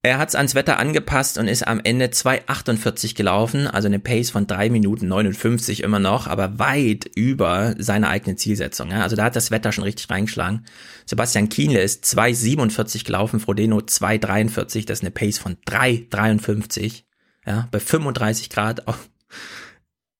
Er 0.05 0.19
hat 0.19 0.29
es 0.29 0.35
ans 0.35 0.53
Wetter 0.53 0.77
angepasst 0.77 1.39
und 1.39 1.47
ist 1.47 1.67
am 1.67 1.81
Ende 1.83 2.05
2,48 2.05 3.15
gelaufen, 3.15 3.65
also 3.65 3.87
eine 3.87 3.97
Pace 3.97 4.29
von 4.29 4.45
3 4.45 4.69
Minuten 4.69 5.07
59 5.07 5.81
immer 5.81 5.97
noch, 5.97 6.27
aber 6.27 6.59
weit 6.59 7.09
über 7.15 7.73
seine 7.79 8.09
eigene 8.09 8.35
Zielsetzung. 8.35 8.91
Ja. 8.91 9.01
Also 9.01 9.15
da 9.15 9.23
hat 9.23 9.35
das 9.35 9.49
Wetter 9.49 9.71
schon 9.71 9.83
richtig 9.83 10.07
reingeschlagen. 10.11 10.65
Sebastian 11.07 11.49
Kienle 11.49 11.81
ist 11.81 12.05
2,47 12.05 13.03
gelaufen, 13.03 13.39
Frodeno 13.39 13.79
2,43, 13.79 14.85
das 14.85 14.99
ist 14.99 15.03
eine 15.03 15.09
Pace 15.09 15.39
von 15.39 15.55
3,53. 15.65 17.01
Ja, 17.47 17.67
bei 17.71 17.79
35 17.79 18.51
Grad 18.51 18.87
auch 18.87 18.97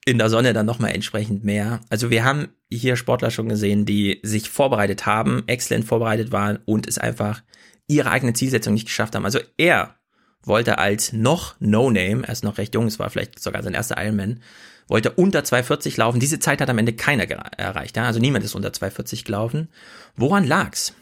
in 0.04 0.18
der 0.18 0.30
Sonne 0.30 0.54
dann 0.54 0.66
nochmal 0.66 0.96
entsprechend 0.96 1.44
mehr. 1.44 1.82
Also 1.90 2.10
wir 2.10 2.24
haben 2.24 2.48
hier 2.72 2.96
Sportler 2.96 3.30
schon 3.30 3.50
gesehen, 3.50 3.86
die 3.86 4.20
sich 4.24 4.50
vorbereitet 4.50 5.06
haben, 5.06 5.44
exzellent 5.46 5.86
vorbereitet 5.86 6.32
waren 6.32 6.58
und 6.66 6.88
es 6.88 6.98
einfach 6.98 7.44
ihre 7.88 8.12
eigene 8.12 8.34
Zielsetzung 8.34 8.74
nicht 8.74 8.88
geschafft 8.88 9.16
haben. 9.16 9.26
Also 9.26 9.40
er 9.58 9.96
wollte 10.44 10.78
als 10.78 11.14
noch 11.14 11.56
No-Name, 11.60 12.24
er 12.24 12.30
ist 12.30 12.44
noch 12.44 12.58
recht 12.58 12.76
jung, 12.76 12.88
es 12.88 13.00
war 13.00 13.10
vielleicht 13.10 13.40
sogar 13.40 13.64
sein 13.64 13.74
erster 13.74 14.02
Ironman, 14.04 14.42
wollte 14.88 15.12
unter 15.12 15.44
240 15.44 15.98
laufen. 15.98 16.20
Diese 16.20 16.40
Zeit 16.40 16.62
hat 16.62 16.70
am 16.70 16.78
Ende 16.78 16.94
keiner 16.94 17.24
erreicht. 17.24 17.98
Ja? 17.98 18.06
Also 18.06 18.20
niemand 18.20 18.46
ist 18.46 18.56
unter 18.56 18.72
240 18.72 19.26
gelaufen. 19.26 19.70
Woran 20.16 20.46
lag's? 20.46 20.94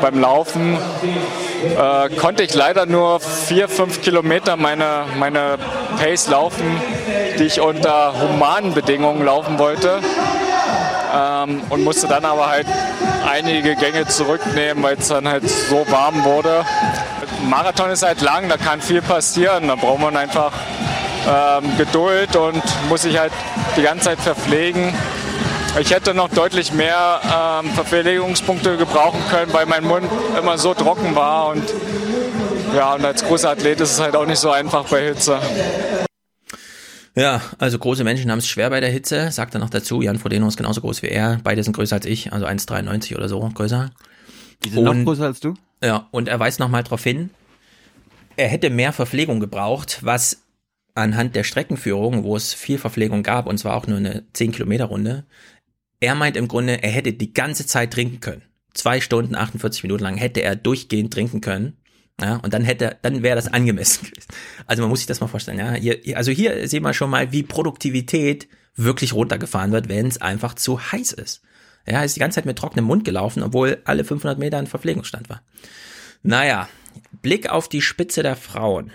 Beim 0.00 0.20
Laufen 0.20 0.78
äh, 1.76 2.08
konnte 2.16 2.42
ich 2.42 2.54
leider 2.54 2.86
nur 2.86 3.20
vier, 3.20 3.68
fünf 3.68 4.00
Kilometer 4.00 4.56
meine, 4.56 5.04
meine 5.18 5.58
Pace 5.98 6.28
laufen, 6.28 6.64
die 7.38 7.44
ich 7.44 7.60
unter 7.60 8.18
humanen 8.18 8.72
Bedingungen 8.72 9.24
laufen 9.24 9.58
wollte. 9.58 10.00
Ähm, 11.14 11.62
und 11.70 11.84
musste 11.84 12.08
dann 12.08 12.24
aber 12.24 12.48
halt 12.48 12.66
einige 13.28 13.76
Gänge 13.76 14.06
zurücknehmen, 14.06 14.82
weil 14.82 14.96
es 14.96 15.08
dann 15.08 15.28
halt 15.28 15.48
so 15.48 15.86
warm 15.88 16.24
wurde. 16.24 16.64
Marathon 17.48 17.90
ist 17.90 18.02
halt 18.02 18.20
lang, 18.20 18.48
da 18.48 18.56
kann 18.56 18.80
viel 18.80 19.02
passieren. 19.02 19.68
Da 19.68 19.76
braucht 19.76 20.00
man 20.00 20.16
einfach 20.16 20.52
ähm, 21.28 21.76
Geduld 21.76 22.36
und 22.36 22.62
muss 22.88 23.02
sich 23.02 23.18
halt 23.18 23.32
die 23.76 23.82
ganze 23.82 24.06
Zeit 24.06 24.20
verpflegen. 24.20 24.92
Ich 25.78 25.90
hätte 25.90 26.14
noch 26.14 26.28
deutlich 26.28 26.72
mehr 26.72 27.20
ähm, 27.24 27.70
Verpflegungspunkte 27.72 28.76
gebrauchen 28.76 29.20
können, 29.28 29.52
weil 29.52 29.66
mein 29.66 29.84
Mund 29.84 30.06
immer 30.38 30.56
so 30.56 30.72
trocken 30.72 31.16
war. 31.16 31.48
Und 31.48 31.64
ja, 32.76 32.94
und 32.94 33.04
als 33.04 33.24
großer 33.24 33.50
Athlet 33.50 33.80
ist 33.80 33.92
es 33.92 34.00
halt 34.00 34.14
auch 34.16 34.26
nicht 34.26 34.38
so 34.38 34.50
einfach 34.50 34.84
bei 34.84 35.02
Hitze. 35.02 35.38
Ja, 37.16 37.40
also 37.58 37.78
große 37.78 38.02
Menschen 38.02 38.30
haben 38.30 38.40
es 38.40 38.48
schwer 38.48 38.70
bei 38.70 38.80
der 38.80 38.90
Hitze, 38.90 39.30
sagt 39.30 39.54
er 39.54 39.60
noch 39.60 39.70
dazu. 39.70 40.02
Jan 40.02 40.18
Frodeno 40.18 40.48
ist 40.48 40.56
genauso 40.56 40.80
groß 40.80 41.02
wie 41.02 41.08
er. 41.08 41.40
Beide 41.44 41.62
sind 41.62 41.74
größer 41.74 41.96
als 41.96 42.06
ich, 42.06 42.32
also 42.32 42.46
1,93 42.46 43.14
oder 43.14 43.28
so 43.28 43.40
größer. 43.40 43.92
Die 44.64 44.70
sind 44.70 44.86
und, 44.86 44.98
noch 44.98 45.04
größer 45.04 45.26
als 45.26 45.40
du? 45.40 45.54
Ja, 45.82 46.08
und 46.10 46.28
er 46.28 46.40
weist 46.40 46.58
nochmal 46.58 46.82
darauf 46.82 47.04
hin, 47.04 47.30
er 48.36 48.48
hätte 48.48 48.70
mehr 48.70 48.92
Verpflegung 48.92 49.38
gebraucht, 49.38 49.98
was 50.02 50.42
anhand 50.94 51.36
der 51.36 51.44
Streckenführung, 51.44 52.24
wo 52.24 52.36
es 52.36 52.52
viel 52.52 52.78
Verpflegung 52.78 53.22
gab, 53.22 53.46
und 53.46 53.58
zwar 53.58 53.76
auch 53.76 53.86
nur 53.86 53.98
eine 53.98 54.24
10-Kilometer-Runde, 54.34 55.24
er 56.00 56.14
meint 56.14 56.36
im 56.36 56.48
Grunde, 56.48 56.82
er 56.82 56.90
hätte 56.90 57.12
die 57.12 57.32
ganze 57.32 57.66
Zeit 57.66 57.92
trinken 57.92 58.20
können. 58.20 58.42
Zwei 58.74 59.00
Stunden, 59.00 59.36
48 59.36 59.84
Minuten 59.84 60.02
lang 60.02 60.16
hätte 60.16 60.42
er 60.42 60.56
durchgehend 60.56 61.12
trinken 61.12 61.40
können. 61.40 61.76
Ja, 62.20 62.36
und 62.36 62.54
dann 62.54 62.62
hätte, 62.62 62.96
dann 63.02 63.22
wäre 63.22 63.36
das 63.36 63.52
angemessen 63.52 64.04
gewesen. 64.04 64.28
Also 64.66 64.82
man 64.82 64.90
muss 64.90 65.00
sich 65.00 65.06
das 65.06 65.20
mal 65.20 65.26
vorstellen, 65.26 65.58
ja. 65.58 65.72
Hier, 65.72 66.16
also 66.16 66.30
hier 66.30 66.68
sehen 66.68 66.82
wir 66.82 66.94
schon 66.94 67.10
mal, 67.10 67.32
wie 67.32 67.42
Produktivität 67.42 68.48
wirklich 68.76 69.12
runtergefahren 69.12 69.72
wird, 69.72 69.88
wenn 69.88 70.06
es 70.06 70.20
einfach 70.20 70.54
zu 70.54 70.80
heiß 70.80 71.12
ist. 71.12 71.42
Ja, 71.86 72.02
ist 72.02 72.16
die 72.16 72.20
ganze 72.20 72.36
Zeit 72.36 72.46
mit 72.46 72.58
trockenem 72.58 72.86
Mund 72.86 73.04
gelaufen, 73.04 73.42
obwohl 73.42 73.82
alle 73.84 74.04
500 74.04 74.38
Meter 74.38 74.58
ein 74.58 74.66
Verpflegungsstand 74.66 75.28
war. 75.28 75.42
Naja, 76.22 76.68
Blick 77.20 77.50
auf 77.50 77.68
die 77.68 77.82
Spitze 77.82 78.22
der 78.22 78.36
Frauen. 78.36 78.92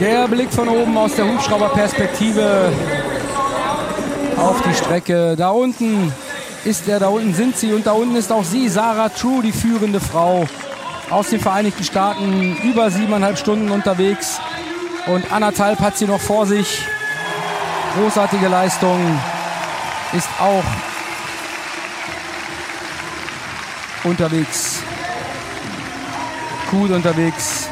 Der 0.00 0.28
Blick 0.28 0.50
von 0.52 0.68
oben 0.68 0.96
aus 0.96 1.16
der 1.16 1.30
Hubschrauberperspektive 1.30 2.72
auf 4.36 4.62
die 4.62 4.74
Strecke. 4.74 5.34
Da 5.36 5.50
unten 5.50 6.12
ist 6.64 6.88
er, 6.88 7.00
da 7.00 7.08
unten 7.08 7.34
sind 7.34 7.56
sie 7.56 7.72
und 7.72 7.86
da 7.86 7.92
unten 7.92 8.16
ist 8.16 8.32
auch 8.32 8.44
sie, 8.44 8.68
Sarah 8.68 9.08
True, 9.08 9.42
die 9.42 9.52
führende 9.52 10.00
Frau 10.00 10.46
aus 11.10 11.30
den 11.30 11.40
Vereinigten 11.40 11.84
Staaten, 11.84 12.56
über 12.62 12.90
siebeneinhalb 12.90 13.38
Stunden 13.38 13.70
unterwegs 13.70 14.40
und 15.06 15.32
anderthalb 15.32 15.80
hat 15.80 15.96
sie 15.96 16.06
noch 16.06 16.20
vor 16.20 16.46
sich. 16.46 16.80
Großartige 17.94 18.48
Leistung, 18.48 18.98
ist 20.12 20.28
auch 20.40 20.64
unterwegs. 24.04 24.82
Cool 26.72 26.92
unterwegs. 26.92 27.68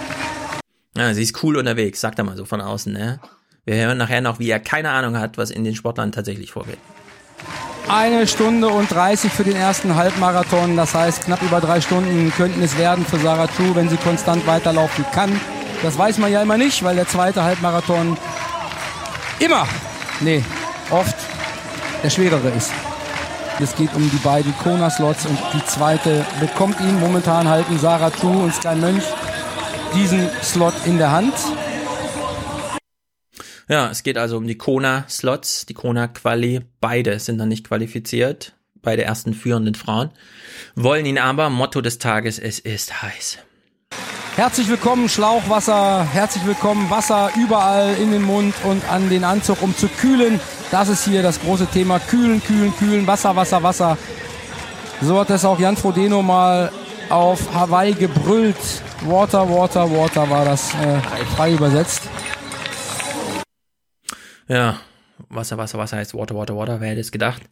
Ja, 0.97 1.13
sie 1.13 1.23
ist 1.23 1.43
cool 1.43 1.57
unterwegs, 1.57 2.01
sagt 2.01 2.19
er 2.19 2.25
mal 2.25 2.37
so 2.37 2.45
von 2.45 2.61
außen, 2.61 2.93
ne? 2.93 3.21
Wir 3.65 3.77
hören 3.77 3.99
nachher 3.99 4.21
noch, 4.21 4.39
wie 4.39 4.49
er 4.49 4.61
keine 4.61 4.91
Ahnung 4.91 5.19
hat, 5.19 5.39
was 5.39 5.51
in 5.51 5.65
den 5.65 5.75
Sportlern 5.75 6.13
tatsächlich 6.13 6.53
vorgeht. 6.53 6.79
Eine 7.89 8.27
Stunde 8.27 8.67
und 8.69 8.91
30 8.91 9.33
für 9.33 9.45
den 9.45 9.55
ersten 9.55 9.95
Halbmarathon. 9.95 10.77
Das 10.77 10.93
heißt, 10.93 11.25
knapp 11.25 11.41
über 11.43 11.61
drei 11.61 11.81
Stunden 11.81 12.33
könnten 12.37 12.61
es 12.63 12.77
werden 12.77 13.07
für 13.07 13.19
Sarah 13.19 13.47
True, 13.47 13.75
wenn 13.75 13.89
sie 13.89 13.97
konstant 13.97 14.45
weiterlaufen 14.47 15.05
kann. 15.13 15.41
Das 15.83 15.97
weiß 15.97 16.19
man 16.19 16.33
ja 16.33 16.43
immer 16.43 16.59
nicht, 16.59 16.83
weil 16.83 16.97
der 16.97 17.07
zweite 17.07 17.45
Halbmarathon 17.45 18.19
immer, 19.39 19.69
nee, 20.21 20.43
oft 20.91 21.15
der 22.03 22.11
schwerere 22.11 22.49
ist. 22.49 22.73
Es 23.61 23.75
geht 23.77 23.95
um 23.95 24.11
die 24.11 24.19
beiden 24.19 24.57
Kona-Slots 24.59 25.27
und 25.27 25.39
die 25.55 25.65
zweite 25.65 26.27
bekommt 26.41 26.81
ihn. 26.81 26.99
Momentan 26.99 27.49
halten 27.49 27.79
Sarah 27.79 28.11
True 28.11 28.45
und 28.45 28.55
Sky 28.55 28.75
Mönch 28.75 29.05
diesen 29.95 30.29
Slot 30.43 30.75
in 30.85 30.99
der 30.99 31.13
Hand. 31.13 31.35
Ja, 33.69 33.91
es 33.91 34.05
geht 34.05 34.17
also 34.17 34.37
um 34.37 34.47
die 34.47 34.57
Kona-Slots, 34.57 35.67
die 35.67 35.75
Kona-Quali. 35.75 36.61
Beide 36.81 37.19
sind 37.19 37.39
dann 37.39 37.49
nicht 37.49 37.67
qualifiziert, 37.67 38.53
beide 38.81 39.03
ersten 39.03 39.35
führenden 39.35 39.75
Frauen. 39.75 40.11
Wollen 40.77 41.05
ihn 41.05 41.19
aber, 41.19 41.51
Motto 41.51 41.81
des 41.81 41.99
Tages, 41.99 42.39
es 42.39 42.61
ist 42.61 43.03
heiß. 43.03 43.39
Herzlich 44.37 44.69
willkommen, 44.69 45.09
Schlauchwasser. 45.09 46.05
Herzlich 46.05 46.47
willkommen, 46.47 46.89
Wasser 46.91 47.31
überall 47.37 47.97
in 47.97 48.13
den 48.13 48.23
Mund 48.23 48.55
und 48.63 48.89
an 48.89 49.11
den 49.11 49.25
Anzug, 49.25 49.61
um 49.63 49.77
zu 49.77 49.89
kühlen. 49.89 50.39
Das 50.71 50.89
ist 50.89 51.05
hier 51.05 51.25
das 51.25 51.41
große 51.41 51.67
Thema. 51.67 51.99
Kühlen, 51.99 52.41
kühlen, 52.45 52.73
kühlen. 52.77 53.05
Wasser, 53.09 53.35
Wasser, 53.35 53.65
Wasser. 53.65 53.99
So 55.01 55.19
hat 55.19 55.31
es 55.31 55.45
auch 55.45 55.59
Jan 55.59 55.77
Frodeno 55.77 56.23
mal 56.23 56.71
auf 57.09 57.53
Hawaii 57.53 57.95
gebrüllt. 57.95 58.57
Water, 59.07 59.51
Water, 59.51 59.91
Water 59.91 60.31
war 60.31 60.45
das 60.45 60.73
äh, 60.75 61.01
frei 61.35 61.53
übersetzt. 61.53 62.03
Ja, 64.49 64.81
Wasser, 65.29 65.59
Wasser, 65.59 65.79
Wasser 65.79 65.97
heißt 65.97 66.15
Water, 66.15 66.37
Water, 66.37 66.57
Water. 66.57 66.81
Wer 66.81 66.91
hätte 66.91 67.01
es 67.01 67.13
gedacht? 67.13 67.43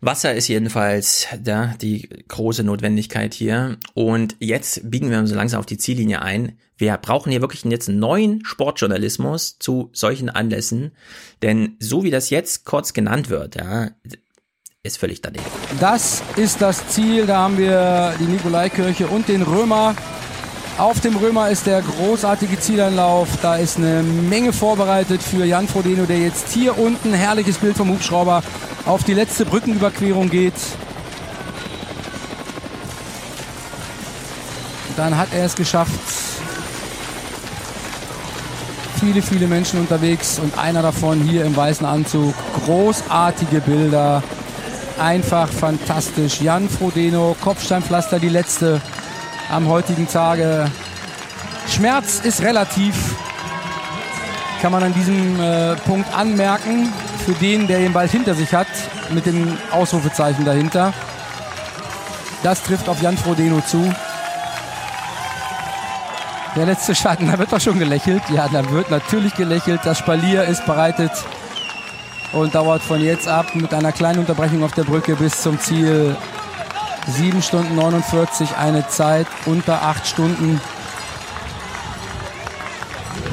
Wasser 0.00 0.34
ist 0.34 0.48
jedenfalls 0.48 1.26
da 1.42 1.74
die 1.80 2.08
große 2.28 2.62
Notwendigkeit 2.62 3.34
hier. 3.34 3.78
Und 3.94 4.36
jetzt 4.38 4.88
biegen 4.90 5.10
wir 5.10 5.26
so 5.26 5.34
langsam 5.34 5.60
auf 5.60 5.66
die 5.66 5.78
Ziellinie 5.78 6.22
ein. 6.22 6.58
Wir 6.76 6.96
brauchen 6.96 7.30
hier 7.32 7.40
wirklich 7.40 7.64
jetzt 7.64 7.88
einen 7.88 7.98
neuen 7.98 8.44
Sportjournalismus 8.44 9.58
zu 9.58 9.90
solchen 9.92 10.30
Anlässen. 10.30 10.92
Denn 11.42 11.76
so 11.80 12.04
wie 12.04 12.10
das 12.10 12.30
jetzt 12.30 12.64
kurz 12.64 12.92
genannt 12.92 13.28
wird, 13.30 13.56
ja, 13.56 13.90
ist 14.84 14.98
völlig 14.98 15.20
daneben. 15.20 15.44
Das 15.80 16.22
ist 16.36 16.62
das 16.62 16.86
Ziel. 16.88 17.26
Da 17.26 17.38
haben 17.38 17.58
wir 17.58 18.14
die 18.20 18.24
Nikolaikirche 18.24 19.08
und 19.08 19.28
den 19.28 19.42
Römer. 19.42 19.96
Auf 20.78 21.00
dem 21.00 21.16
Römer 21.16 21.50
ist 21.50 21.66
der 21.66 21.82
großartige 21.82 22.60
Zieleinlauf. 22.60 23.28
Da 23.42 23.56
ist 23.56 23.78
eine 23.78 24.04
Menge 24.04 24.52
vorbereitet 24.52 25.20
für 25.20 25.44
Jan 25.44 25.66
Frodeno, 25.66 26.04
der 26.06 26.20
jetzt 26.20 26.52
hier 26.52 26.78
unten, 26.78 27.12
herrliches 27.12 27.58
Bild 27.58 27.76
vom 27.76 27.88
Hubschrauber, 27.88 28.44
auf 28.86 29.02
die 29.02 29.14
letzte 29.14 29.44
Brückenüberquerung 29.44 30.30
geht. 30.30 30.54
Dann 34.96 35.18
hat 35.18 35.30
er 35.34 35.46
es 35.46 35.56
geschafft. 35.56 35.90
Viele, 39.00 39.20
viele 39.20 39.48
Menschen 39.48 39.80
unterwegs 39.80 40.38
und 40.38 40.56
einer 40.56 40.82
davon 40.82 41.20
hier 41.22 41.44
im 41.44 41.56
weißen 41.56 41.86
Anzug. 41.86 42.34
Großartige 42.64 43.60
Bilder. 43.62 44.22
Einfach 44.96 45.48
fantastisch. 45.48 46.40
Jan 46.40 46.68
Frodeno, 46.68 47.34
Kopfsteinpflaster, 47.40 48.20
die 48.20 48.28
letzte 48.28 48.80
am 49.50 49.68
heutigen 49.68 50.08
Tage. 50.08 50.70
Schmerz 51.68 52.20
ist 52.20 52.42
relativ, 52.42 52.94
kann 54.60 54.72
man 54.72 54.82
an 54.82 54.94
diesem 54.94 55.40
äh, 55.40 55.76
Punkt 55.76 56.12
anmerken, 56.14 56.92
für 57.24 57.32
den, 57.32 57.66
der 57.66 57.80
ihn 57.80 57.92
bald 57.92 58.10
hinter 58.10 58.34
sich 58.34 58.54
hat, 58.54 58.66
mit 59.10 59.26
dem 59.26 59.56
Ausrufezeichen 59.70 60.44
dahinter. 60.44 60.92
Das 62.42 62.62
trifft 62.62 62.88
auf 62.88 63.02
Jan 63.02 63.16
Frodeno 63.16 63.60
zu. 63.60 63.92
Der 66.56 66.66
letzte 66.66 66.94
Schatten, 66.94 67.30
da 67.30 67.38
wird 67.38 67.52
doch 67.52 67.60
schon 67.60 67.78
gelächelt. 67.78 68.22
Ja, 68.30 68.48
da 68.48 68.68
wird 68.70 68.90
natürlich 68.90 69.34
gelächelt. 69.34 69.80
Das 69.84 69.98
Spalier 69.98 70.44
ist 70.44 70.64
bereitet 70.66 71.12
und 72.32 72.54
dauert 72.54 72.82
von 72.82 73.00
jetzt 73.00 73.28
ab 73.28 73.54
mit 73.54 73.72
einer 73.72 73.92
kleinen 73.92 74.20
Unterbrechung 74.20 74.62
auf 74.64 74.72
der 74.72 74.84
Brücke 74.84 75.14
bis 75.16 75.42
zum 75.42 75.58
Ziel 75.60 76.16
7 77.08 77.40
Stunden 77.42 77.74
49, 77.74 78.56
eine 78.56 78.86
Zeit 78.88 79.26
unter 79.46 79.82
8 79.82 80.06
Stunden. 80.06 80.60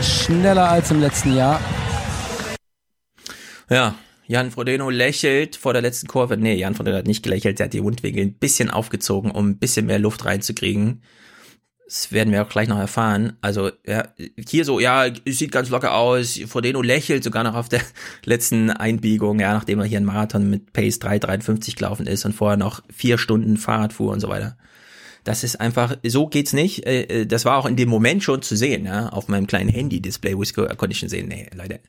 Schneller 0.02 0.70
als 0.70 0.92
im 0.92 1.02
letzten 1.02 1.36
Jahr. 1.36 1.60
Ja, 3.70 3.96
Jan 4.28 4.52
Frodeno 4.52 4.90
lächelt 4.90 5.56
vor 5.58 5.74
der 5.74 5.82
letzten 5.82 6.08
Kurve. 6.08 6.38
Nee, 6.38 6.56
Jan 6.56 6.74
Frodeno 6.74 6.98
hat 6.98 7.08
nicht 7.08 7.24
gelächelt, 7.24 7.60
er 7.60 7.66
hat 7.66 7.74
die 7.74 7.82
Mundwinkel 7.82 8.24
ein 8.24 8.34
bisschen 8.34 8.70
aufgezogen, 8.70 9.32
um 9.32 9.50
ein 9.50 9.58
bisschen 9.58 9.86
mehr 9.88 10.00
Luft 10.00 10.24
reinzukriegen. 10.26 11.02
Das 11.86 12.12
werden 12.12 12.34
wir 12.34 12.42
auch 12.42 12.50
gleich 12.50 12.68
noch 12.68 12.80
erfahren. 12.80 13.38
Also, 13.42 13.70
ja, 13.86 14.08
hier 14.48 14.66
so, 14.66 14.80
ja, 14.80 15.06
sieht 15.28 15.52
ganz 15.52 15.70
locker 15.70 15.94
aus. 15.94 16.40
Frodeno 16.48 16.82
lächelt 16.82 17.24
sogar 17.24 17.44
noch 17.44 17.54
auf 17.54 17.70
der 17.70 17.82
letzten 18.26 18.72
Einbiegung, 18.72 19.40
ja, 19.40 19.54
nachdem 19.54 19.80
er 19.80 19.86
hier 19.86 19.98
einen 19.98 20.08
Marathon 20.08 20.50
mit 20.50 20.74
Pace 20.74 21.00
3,53 21.00 21.76
gelaufen 21.76 22.08
ist 22.08 22.26
und 22.26 22.34
vorher 22.34 22.58
noch 22.58 22.82
vier 22.92 23.18
Stunden 23.18 23.58
Fahrrad 23.58 23.94
fuhr 23.94 24.12
und 24.12 24.20
so 24.20 24.30
weiter. 24.30 24.58
Das 25.24 25.44
ist 25.44 25.60
einfach, 25.60 25.98
so 26.04 26.28
geht's 26.28 26.54
nicht. 26.54 26.86
Äh, 26.86 27.26
das 27.26 27.46
war 27.46 27.58
auch 27.58 27.66
in 27.66 27.76
dem 27.76 27.90
Moment 27.90 28.24
schon 28.24 28.42
zu 28.42 28.56
sehen, 28.56 28.86
ja, 28.86 29.10
auf 29.10 29.28
meinem 29.28 29.46
kleinen 29.46 29.70
Handy-Display, 29.70 30.38
wo 30.38 30.44
ich 30.44 30.54
konnte 30.56 30.92
ich 30.92 31.00
schon 31.00 31.10
sehen, 31.10 31.28
nee, 31.28 31.50
Leute, 31.54 31.82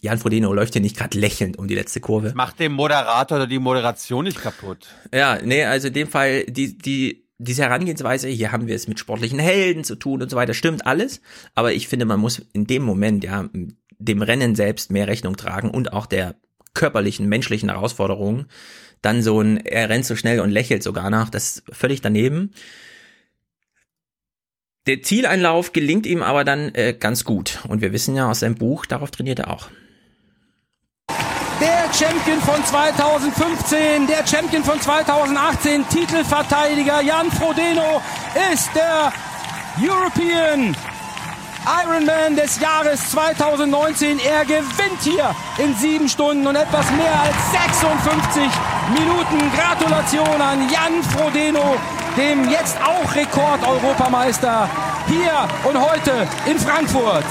Jan 0.00 0.18
Frodeno 0.18 0.52
läuft 0.52 0.74
hier 0.74 0.82
nicht 0.82 0.96
gerade 0.96 1.18
lächelnd 1.18 1.58
um 1.58 1.66
die 1.66 1.74
letzte 1.74 2.00
Kurve. 2.00 2.32
Macht 2.34 2.60
dem 2.60 2.72
Moderator 2.72 3.38
oder 3.38 3.46
die 3.46 3.58
Moderation 3.58 4.24
nicht 4.24 4.40
kaputt. 4.40 4.86
Ja, 5.12 5.38
nee, 5.42 5.64
also 5.64 5.88
in 5.88 5.94
dem 5.94 6.08
Fall, 6.08 6.44
die, 6.44 6.78
die, 6.78 7.27
diese 7.38 7.62
Herangehensweise, 7.62 8.28
hier 8.28 8.50
haben 8.52 8.66
wir 8.66 8.74
es 8.74 8.88
mit 8.88 8.98
sportlichen 8.98 9.38
Helden 9.38 9.84
zu 9.84 9.94
tun 9.94 10.20
und 10.22 10.30
so 10.30 10.36
weiter, 10.36 10.54
stimmt 10.54 10.86
alles. 10.86 11.20
Aber 11.54 11.72
ich 11.72 11.88
finde, 11.88 12.04
man 12.04 12.20
muss 12.20 12.42
in 12.52 12.66
dem 12.66 12.82
Moment, 12.82 13.24
ja, 13.24 13.48
dem 13.98 14.22
Rennen 14.22 14.54
selbst 14.56 14.90
mehr 14.90 15.06
Rechnung 15.06 15.36
tragen 15.36 15.70
und 15.70 15.92
auch 15.92 16.06
der 16.06 16.34
körperlichen, 16.74 17.28
menschlichen 17.28 17.70
Herausforderungen. 17.70 18.46
Dann 19.02 19.22
so 19.22 19.40
ein, 19.40 19.58
er 19.58 19.88
rennt 19.88 20.04
so 20.04 20.16
schnell 20.16 20.40
und 20.40 20.50
lächelt 20.50 20.82
sogar 20.82 21.10
nach, 21.10 21.30
das 21.30 21.56
ist 21.56 21.62
völlig 21.70 22.00
daneben. 22.00 22.52
Der 24.88 25.02
Zieleinlauf 25.02 25.72
gelingt 25.72 26.06
ihm 26.06 26.22
aber 26.22 26.44
dann 26.44 26.74
äh, 26.74 26.96
ganz 26.98 27.24
gut. 27.24 27.60
Und 27.68 27.82
wir 27.82 27.92
wissen 27.92 28.16
ja 28.16 28.28
aus 28.30 28.40
seinem 28.40 28.56
Buch, 28.56 28.86
darauf 28.86 29.10
trainiert 29.10 29.38
er 29.38 29.50
auch. 29.50 29.68
Der 31.60 31.92
Champion 31.92 32.40
von 32.42 32.64
2015, 32.64 34.06
der 34.06 34.24
Champion 34.24 34.62
von 34.62 34.80
2018, 34.80 35.88
Titelverteidiger 35.88 37.00
Jan 37.00 37.32
Frodeno 37.32 38.00
ist 38.52 38.70
der 38.76 39.12
European 39.82 40.76
Ironman 41.82 42.36
des 42.36 42.60
Jahres 42.60 43.10
2019. 43.10 44.20
Er 44.20 44.44
gewinnt 44.44 45.02
hier 45.02 45.34
in 45.58 45.74
sieben 45.74 46.08
Stunden 46.08 46.46
und 46.46 46.54
etwas 46.54 46.88
mehr 46.92 47.20
als 47.22 47.34
56 47.74 48.42
Minuten. 48.96 49.50
Gratulation 49.56 50.40
an 50.40 50.70
Jan 50.70 51.02
Frodeno, 51.02 51.74
dem 52.16 52.48
jetzt 52.50 52.76
auch 52.80 53.12
Rekord-Europameister, 53.16 54.70
hier 55.08 55.48
und 55.64 55.76
heute 55.80 56.28
in 56.46 56.56
Frankfurt. 56.56 57.24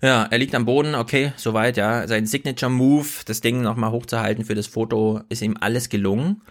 Ja, 0.00 0.24
er 0.30 0.38
liegt 0.38 0.54
am 0.54 0.64
Boden, 0.64 0.94
okay, 0.94 1.32
soweit, 1.36 1.76
ja. 1.76 2.06
Sein 2.06 2.26
Signature 2.26 2.70
Move, 2.70 3.08
das 3.26 3.40
Ding 3.40 3.62
nochmal 3.62 3.90
hochzuhalten 3.90 4.44
für 4.44 4.54
das 4.54 4.68
Foto, 4.68 5.20
ist 5.28 5.42
ihm 5.42 5.56
alles 5.60 5.88
gelungen. 5.88 6.42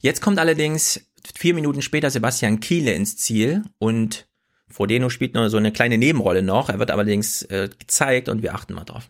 Jetzt 0.00 0.22
kommt 0.22 0.38
allerdings 0.38 1.00
vier 1.36 1.52
Minuten 1.52 1.82
später 1.82 2.10
Sebastian 2.10 2.60
Kiele 2.60 2.92
ins 2.92 3.16
Ziel 3.16 3.64
und 3.78 4.26
Frodeno 4.68 5.10
spielt 5.10 5.34
nur 5.34 5.50
so 5.50 5.58
eine 5.58 5.72
kleine 5.72 5.98
Nebenrolle 5.98 6.42
noch. 6.42 6.70
Er 6.70 6.78
wird 6.78 6.90
allerdings 6.90 7.42
äh, 7.42 7.68
gezeigt 7.78 8.28
und 8.28 8.42
wir 8.42 8.54
achten 8.54 8.74
mal 8.74 8.84
drauf. 8.84 9.08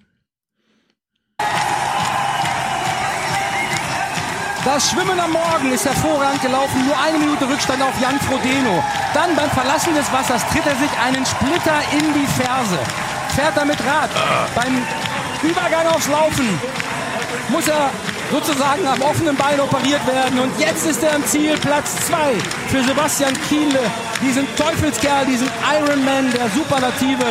Das 4.64 4.90
Schwimmen 4.90 5.18
am 5.20 5.30
Morgen 5.30 5.72
ist 5.72 5.84
hervorragend 5.84 6.42
gelaufen. 6.42 6.84
Nur 6.86 7.00
eine 7.00 7.18
Minute 7.18 7.48
Rückstand 7.48 7.80
auf 7.80 8.00
Jan 8.02 8.18
Frodeno. 8.18 8.82
Dann 9.14 9.36
beim 9.36 9.50
Verlassen 9.50 9.94
des 9.94 10.12
Wassers 10.12 10.42
tritt 10.48 10.66
er 10.66 10.74
sich 10.74 10.90
einen 10.98 11.24
Splitter 11.24 11.80
in 11.92 12.14
die 12.14 12.26
Ferse. 12.26 13.15
Fährt 13.36 13.54
damit 13.54 13.78
Rad. 13.84 14.08
Beim 14.54 14.82
Übergang 15.42 15.86
aufs 15.88 16.08
Laufen 16.08 16.58
muss 17.50 17.68
er 17.68 17.90
sozusagen 18.30 18.86
am 18.86 19.02
offenen 19.02 19.36
Bein 19.36 19.60
operiert 19.60 20.06
werden. 20.06 20.38
Und 20.38 20.58
jetzt 20.58 20.86
ist 20.86 21.02
er 21.02 21.16
im 21.16 21.24
Ziel, 21.26 21.54
Platz 21.58 21.96
2 22.06 22.16
für 22.68 22.82
Sebastian 22.82 23.34
Kienle, 23.48 23.90
diesen 24.22 24.46
Teufelskerl, 24.56 25.26
diesen 25.26 25.48
Ironman 25.78 26.32
der 26.32 26.48
Superlative. 26.48 27.26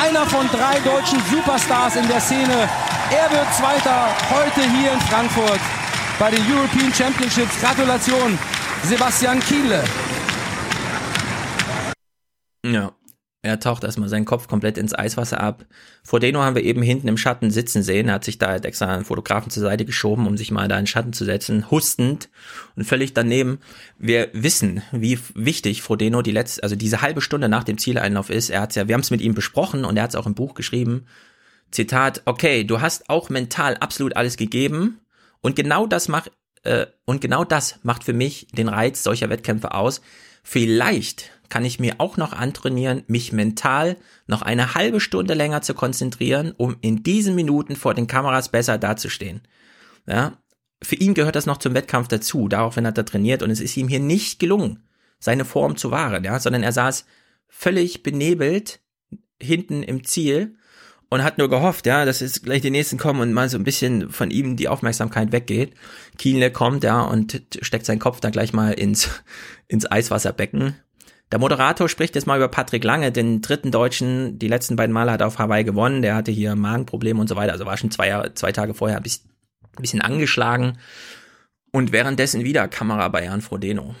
Einer 0.00 0.24
von 0.26 0.48
drei 0.50 0.78
deutschen 0.80 1.20
Superstars 1.28 1.96
in 1.96 2.06
der 2.06 2.20
Szene. 2.20 2.68
Er 3.10 3.28
wird 3.32 3.52
Zweiter 3.52 4.14
heute 4.30 4.60
hier 4.60 4.92
in 4.92 5.00
Frankfurt 5.00 5.60
bei 6.20 6.30
den 6.30 6.44
European 6.48 6.94
Championships. 6.94 7.60
Gratulation, 7.60 8.38
Sebastian 8.84 9.40
Kienle. 9.40 9.82
Ja, 12.64 12.92
er 13.48 13.60
taucht 13.60 13.84
erstmal 13.84 14.08
seinen 14.08 14.24
Kopf 14.24 14.46
komplett 14.46 14.78
ins 14.78 14.94
Eiswasser 14.94 15.40
ab. 15.40 15.64
Frodeno 16.04 16.40
haben 16.42 16.54
wir 16.54 16.62
eben 16.62 16.82
hinten 16.82 17.08
im 17.08 17.16
Schatten 17.16 17.50
sitzen 17.50 17.82
sehen. 17.82 18.08
Er 18.08 18.14
hat 18.14 18.24
sich 18.24 18.38
da 18.38 18.48
halt 18.48 18.64
extra 18.64 18.86
einen 18.86 19.04
Fotografen 19.04 19.50
zur 19.50 19.62
Seite 19.62 19.84
geschoben, 19.84 20.26
um 20.26 20.36
sich 20.36 20.50
mal 20.50 20.68
da 20.68 20.76
in 20.76 20.82
den 20.82 20.86
Schatten 20.86 21.12
zu 21.12 21.24
setzen, 21.24 21.70
hustend 21.70 22.28
und 22.76 22.84
völlig 22.84 23.14
daneben. 23.14 23.58
Wir 23.98 24.28
wissen, 24.32 24.82
wie 24.92 25.18
wichtig 25.34 25.82
Frodeno 25.82 26.22
die 26.22 26.32
letzte, 26.32 26.62
also 26.62 26.76
diese 26.76 27.02
halbe 27.02 27.20
Stunde 27.20 27.48
nach 27.48 27.64
dem 27.64 27.78
Zieleinlauf 27.78 28.30
ist. 28.30 28.50
Er 28.50 28.60
hat's 28.60 28.74
ja, 28.74 28.86
wir 28.86 28.94
haben 28.94 29.00
es 29.00 29.10
mit 29.10 29.20
ihm 29.20 29.34
besprochen 29.34 29.84
und 29.84 29.96
er 29.96 30.04
hat 30.04 30.10
es 30.10 30.16
auch 30.16 30.26
im 30.26 30.34
Buch 30.34 30.54
geschrieben. 30.54 31.06
Zitat, 31.70 32.22
okay, 32.24 32.64
du 32.64 32.80
hast 32.80 33.10
auch 33.10 33.28
mental 33.30 33.76
absolut 33.76 34.16
alles 34.16 34.36
gegeben 34.36 35.00
und 35.40 35.56
genau 35.56 35.86
das 35.86 36.08
macht, 36.08 36.32
äh, 36.64 36.86
und 37.04 37.20
genau 37.20 37.44
das 37.44 37.78
macht 37.82 38.04
für 38.04 38.12
mich 38.12 38.48
den 38.52 38.68
Reiz 38.68 39.02
solcher 39.02 39.30
Wettkämpfe 39.30 39.74
aus. 39.74 40.00
Vielleicht 40.42 41.30
kann 41.48 41.64
ich 41.64 41.80
mir 41.80 41.96
auch 41.98 42.16
noch 42.16 42.32
antrainieren, 42.32 43.04
mich 43.06 43.32
mental 43.32 43.96
noch 44.26 44.42
eine 44.42 44.74
halbe 44.74 45.00
Stunde 45.00 45.34
länger 45.34 45.62
zu 45.62 45.74
konzentrieren, 45.74 46.52
um 46.56 46.76
in 46.80 47.02
diesen 47.02 47.34
Minuten 47.34 47.76
vor 47.76 47.94
den 47.94 48.06
Kameras 48.06 48.50
besser 48.50 48.78
dazustehen. 48.78 49.42
Ja, 50.06 50.38
für 50.82 50.96
ihn 50.96 51.14
gehört 51.14 51.36
das 51.36 51.46
noch 51.46 51.58
zum 51.58 51.74
Wettkampf 51.74 52.08
dazu, 52.08 52.48
daraufhin 52.48 52.86
hat 52.86 52.98
er 52.98 53.04
trainiert 53.04 53.42
und 53.42 53.50
es 53.50 53.60
ist 53.60 53.76
ihm 53.76 53.88
hier 53.88 54.00
nicht 54.00 54.38
gelungen, 54.38 54.84
seine 55.18 55.44
Form 55.44 55.76
zu 55.76 55.90
wahren, 55.90 56.24
ja, 56.24 56.38
sondern 56.38 56.62
er 56.62 56.72
saß 56.72 57.04
völlig 57.48 58.02
benebelt 58.02 58.80
hinten 59.40 59.82
im 59.82 60.04
Ziel 60.04 60.56
und 61.10 61.24
hat 61.24 61.38
nur 61.38 61.48
gehofft, 61.48 61.86
ja, 61.86 62.04
dass 62.04 62.20
jetzt 62.20 62.44
gleich 62.44 62.60
die 62.60 62.70
nächsten 62.70 62.98
kommen 62.98 63.20
und 63.20 63.32
mal 63.32 63.48
so 63.48 63.56
ein 63.56 63.64
bisschen 63.64 64.10
von 64.10 64.30
ihm 64.30 64.56
die 64.56 64.68
Aufmerksamkeit 64.68 65.32
weggeht. 65.32 65.72
Kienle 66.18 66.50
kommt, 66.50 66.84
ja, 66.84 67.00
und 67.00 67.42
steckt 67.62 67.86
seinen 67.86 67.98
Kopf 67.98 68.20
dann 68.20 68.32
gleich 68.32 68.52
mal 68.52 68.72
ins, 68.72 69.08
ins 69.68 69.90
Eiswasserbecken 69.90 70.76
der 71.30 71.38
Moderator 71.38 71.88
spricht 71.88 72.14
jetzt 72.14 72.26
mal 72.26 72.38
über 72.38 72.48
Patrick 72.48 72.84
Lange, 72.84 73.12
den 73.12 73.42
dritten 73.42 73.70
Deutschen. 73.70 74.38
Die 74.38 74.48
letzten 74.48 74.76
beiden 74.76 74.94
Male 74.94 75.12
hat 75.12 75.20
er 75.20 75.26
auf 75.26 75.38
Hawaii 75.38 75.62
gewonnen. 75.62 76.00
Der 76.00 76.14
hatte 76.14 76.30
hier 76.30 76.56
Magenprobleme 76.56 77.20
und 77.20 77.28
so 77.28 77.36
weiter. 77.36 77.52
Also 77.52 77.66
war 77.66 77.76
schon 77.76 77.90
zwei, 77.90 78.30
zwei 78.34 78.52
Tage 78.52 78.72
vorher 78.72 78.96
ein 78.96 79.02
bisschen, 79.02 79.28
ein 79.76 79.82
bisschen 79.82 80.00
angeschlagen. 80.00 80.78
Und 81.70 81.92
währenddessen 81.92 82.44
wieder 82.44 82.66
Kamera 82.66 83.08
bei 83.08 83.24
Jan 83.24 83.42
Frodeno. 83.42 83.94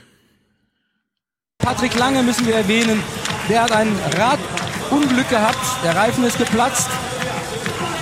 Patrick 1.58 1.98
Lange 1.98 2.22
müssen 2.22 2.46
wir 2.46 2.54
erwähnen. 2.54 3.02
Der 3.50 3.64
hat 3.64 3.72
ein 3.72 3.94
Radunglück 4.16 5.28
gehabt. 5.28 5.84
Der 5.84 5.94
Reifen 5.94 6.24
ist 6.24 6.38
geplatzt. 6.38 6.88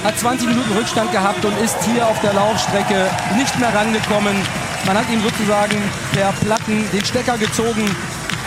Hat 0.05 0.17
20 0.17 0.47
Minuten 0.47 0.71
Rückstand 0.73 1.11
gehabt 1.11 1.45
und 1.45 1.59
ist 1.59 1.83
hier 1.83 2.07
auf 2.07 2.21
der 2.21 2.33
Laufstrecke 2.33 3.11
nicht 3.37 3.59
mehr 3.59 3.75
rangekommen. 3.75 4.37
Man 4.87 4.97
hat 4.97 5.11
ihm 5.11 5.21
sozusagen 5.21 5.83
per 6.13 6.31
Platten 6.31 6.85
den 6.93 7.05
Stecker 7.05 7.37
gezogen 7.39 7.91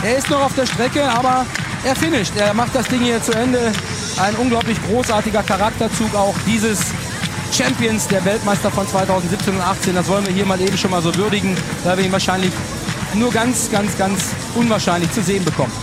er 0.03 0.17
ist 0.17 0.29
noch 0.29 0.41
auf 0.41 0.55
der 0.55 0.65
Strecke, 0.65 1.03
aber 1.03 1.45
er 1.83 1.95
finisht. 1.95 2.33
Er 2.37 2.53
macht 2.53 2.73
das 2.75 2.87
Ding 2.87 3.01
hier 3.01 3.21
zu 3.21 3.33
Ende. 3.33 3.71
Ein 4.17 4.35
unglaublich 4.35 4.77
großartiger 4.87 5.43
Charakterzug 5.43 6.13
auch 6.15 6.35
dieses 6.45 6.79
Champions, 7.51 8.07
der 8.07 8.23
Weltmeister 8.25 8.71
von 8.71 8.87
2017 8.87 9.55
und 9.55 9.61
18. 9.61 9.95
Das 9.95 10.07
wollen 10.07 10.25
wir 10.25 10.33
hier 10.33 10.45
mal 10.45 10.59
eben 10.61 10.77
schon 10.77 10.91
mal 10.91 11.01
so 11.01 11.13
würdigen, 11.15 11.55
weil 11.83 11.97
wir 11.97 12.05
ihn 12.05 12.11
wahrscheinlich 12.11 12.51
nur 13.13 13.31
ganz, 13.31 13.69
ganz, 13.71 13.97
ganz 13.97 14.29
unwahrscheinlich 14.55 15.11
zu 15.11 15.21
sehen 15.21 15.43
bekommen. 15.43 15.73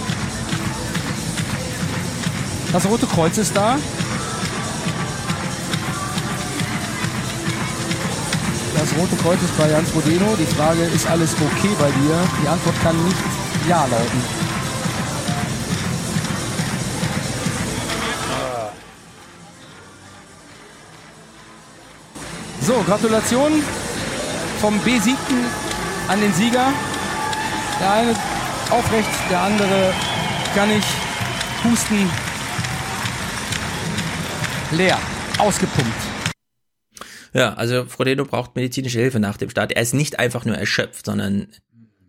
Das 2.73 2.87
Rote 2.87 3.07
Kreuz 3.07 3.39
ist 3.39 3.57
da. 3.57 3.79
Das 8.79 8.95
Rote 8.99 9.17
Kreuz 9.17 9.43
ist 9.43 9.57
bei 9.59 9.71
Jans 9.71 9.95
Rodeno. 9.95 10.37
Die 10.39 10.55
Frage, 10.55 10.83
ist 10.83 11.07
alles 11.07 11.33
okay 11.35 11.75
bei 11.79 11.87
dir? 11.87 12.19
Die 12.43 12.49
Antwort 12.49 12.81
kann 12.83 13.05
nicht 13.05 13.46
ja 13.69 13.87
lauten. 13.87 14.23
So, 22.61 22.83
Gratulation 22.83 23.63
vom 24.61 24.79
Besiegten 24.83 25.45
an 26.09 26.21
den 26.21 26.33
Sieger. 26.33 26.73
Der 27.81 27.93
eine 27.93 28.15
aufrecht, 28.71 29.09
der 29.31 29.41
andere 29.41 29.95
kann 30.55 30.71
ich 30.71 30.85
husten. 31.65 32.11
Leer, 34.73 34.99
ausgepumpt. 35.39 35.93
Ja, 37.33 37.55
also 37.55 37.85
Frodeno 37.85 38.25
braucht 38.25 38.57
medizinische 38.57 38.99
Hilfe 38.99 39.21
nach 39.21 39.37
dem 39.37 39.51
Start. 39.51 39.73
Er 39.73 39.83
ist 39.83 39.95
nicht 39.95 40.19
einfach 40.19 40.45
nur 40.45 40.57
erschöpft, 40.57 41.07
sondern 41.07 41.49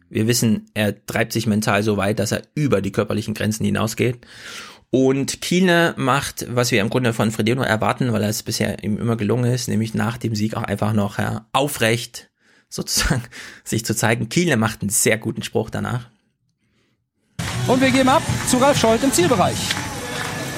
wir 0.10 0.28
wissen, 0.28 0.70
er 0.74 1.06
treibt 1.06 1.34
sich 1.34 1.48
mental 1.48 1.84
so 1.84 1.98
weit, 1.98 2.20
dass 2.20 2.32
er 2.32 2.44
über 2.56 2.82
die 2.82 2.92
körperlichen 2.92 3.34
Grenzen 3.34 3.66
hinausgeht. 3.66 4.20
Und 4.90 5.42
Kiene 5.42 5.94
macht, 5.98 6.46
was 6.50 6.72
wir 6.72 6.82
im 6.82 6.90
Grunde 6.90 7.14
von 7.14 7.32
Fredeno 7.32 7.62
erwarten, 7.62 8.14
weil 8.14 8.24
es 8.24 8.44
bisher 8.44 8.84
ihm 8.84 8.98
immer 8.98 9.18
gelungen 9.18 9.52
ist, 9.52 9.68
nämlich 9.68 9.94
nach 9.94 10.18
dem 10.18 10.34
Sieg 10.34 10.56
auch 10.56 10.64
einfach 10.64 10.94
noch 10.94 11.20
ja, 11.20 11.48
aufrecht 11.52 12.30
sozusagen 12.70 13.24
sich 13.64 13.86
zu 13.86 13.96
zeigen. 13.96 14.30
Kiene 14.30 14.58
macht 14.58 14.82
einen 14.82 14.90
sehr 14.90 15.18
guten 15.18 15.44
Spruch 15.44 15.70
danach. 15.70 16.10
Und 17.68 17.82
wir 17.82 17.92
gehen 17.92 18.08
ab 18.08 18.24
zu 18.48 18.58
Ralf 18.58 18.80
Scholz 18.80 19.04
im 19.04 19.12
Zielbereich. 19.12 19.58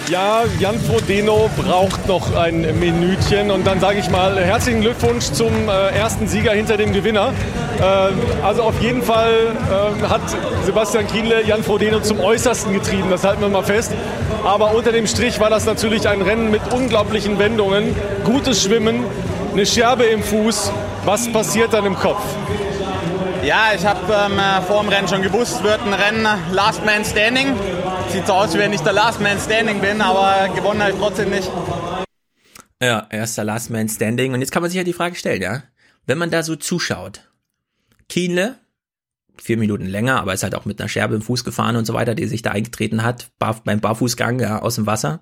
Ja, 0.09 0.43
Jan 0.57 0.79
Frodeno 0.79 1.51
braucht 1.55 2.07
noch 2.07 2.35
ein 2.35 2.79
Minütchen 2.79 3.51
und 3.51 3.67
dann 3.67 3.79
sage 3.79 3.99
ich 3.99 4.09
mal 4.09 4.43
herzlichen 4.43 4.81
Glückwunsch 4.81 5.25
zum 5.25 5.69
äh, 5.69 5.89
ersten 5.95 6.27
Sieger 6.27 6.51
hinter 6.53 6.77
dem 6.77 6.93
Gewinner. 6.93 7.31
Äh, 7.79 8.43
also 8.43 8.63
auf 8.63 8.81
jeden 8.81 9.03
Fall 9.03 9.55
äh, 9.69 10.07
hat 10.07 10.21
Sebastian 10.65 11.05
Kienle 11.05 11.45
Jan 11.45 11.61
Frodeno 11.61 11.99
zum 11.99 12.19
Äußersten 12.21 12.73
getrieben, 12.73 13.11
das 13.11 13.23
halten 13.23 13.41
wir 13.41 13.49
mal 13.49 13.61
fest. 13.61 13.91
Aber 14.43 14.73
unter 14.73 14.91
dem 14.91 15.05
Strich 15.05 15.39
war 15.39 15.51
das 15.51 15.65
natürlich 15.65 16.07
ein 16.09 16.23
Rennen 16.23 16.49
mit 16.49 16.61
unglaublichen 16.73 17.37
Wendungen, 17.37 17.95
gutes 18.23 18.63
Schwimmen, 18.63 19.03
eine 19.53 19.67
Scherbe 19.67 20.05
im 20.05 20.23
Fuß. 20.23 20.71
Was 21.05 21.31
passiert 21.31 21.73
dann 21.73 21.85
im 21.85 21.95
Kopf? 21.95 22.23
Ja, 23.43 23.67
ich 23.75 23.85
habe 23.85 23.99
ähm, 24.11 24.39
vor 24.67 24.81
dem 24.81 24.89
Rennen 24.89 25.07
schon 25.07 25.21
gewusst, 25.21 25.63
wird 25.63 25.79
ein 25.85 25.93
Rennen 25.93 26.27
Last 26.51 26.83
Man 26.83 27.05
Standing 27.05 27.55
sieht 28.11 28.27
so 28.27 28.33
aus, 28.33 28.53
wie 28.53 28.59
wenn 28.59 28.73
ich 28.73 28.81
der 28.81 28.93
Last 28.93 29.21
Man 29.21 29.39
Standing 29.39 29.79
bin, 29.79 30.01
aber 30.01 30.53
gewonnen 30.53 30.81
halt 30.81 30.95
trotzdem 30.97 31.29
nicht. 31.29 31.49
Ja, 32.81 33.07
er 33.09 33.23
ist 33.23 33.37
der 33.37 33.43
Last 33.43 33.69
Man 33.69 33.89
Standing. 33.89 34.33
Und 34.33 34.41
jetzt 34.41 34.51
kann 34.51 34.61
man 34.61 34.71
sich 34.71 34.77
ja 34.77 34.83
die 34.83 34.93
Frage 34.93 35.15
stellen, 35.15 35.41
ja. 35.41 35.63
Wenn 36.05 36.17
man 36.17 36.31
da 36.31 36.43
so 36.43 36.55
zuschaut, 36.55 37.29
Kienle, 38.07 38.55
vier 39.37 39.57
Minuten 39.57 39.85
länger, 39.85 40.19
aber 40.19 40.33
ist 40.33 40.43
halt 40.43 40.55
auch 40.55 40.65
mit 40.65 40.79
einer 40.79 40.89
Scherbe 40.89 41.15
im 41.15 41.21
Fuß 41.21 41.43
gefahren 41.43 41.75
und 41.75 41.85
so 41.85 41.93
weiter, 41.93 42.15
die 42.15 42.25
sich 42.25 42.41
da 42.41 42.51
eingetreten 42.51 43.03
hat, 43.03 43.29
beim 43.37 43.79
Barfußgang 43.79 44.39
ja, 44.39 44.61
aus 44.61 44.75
dem 44.75 44.85
Wasser. 44.85 45.21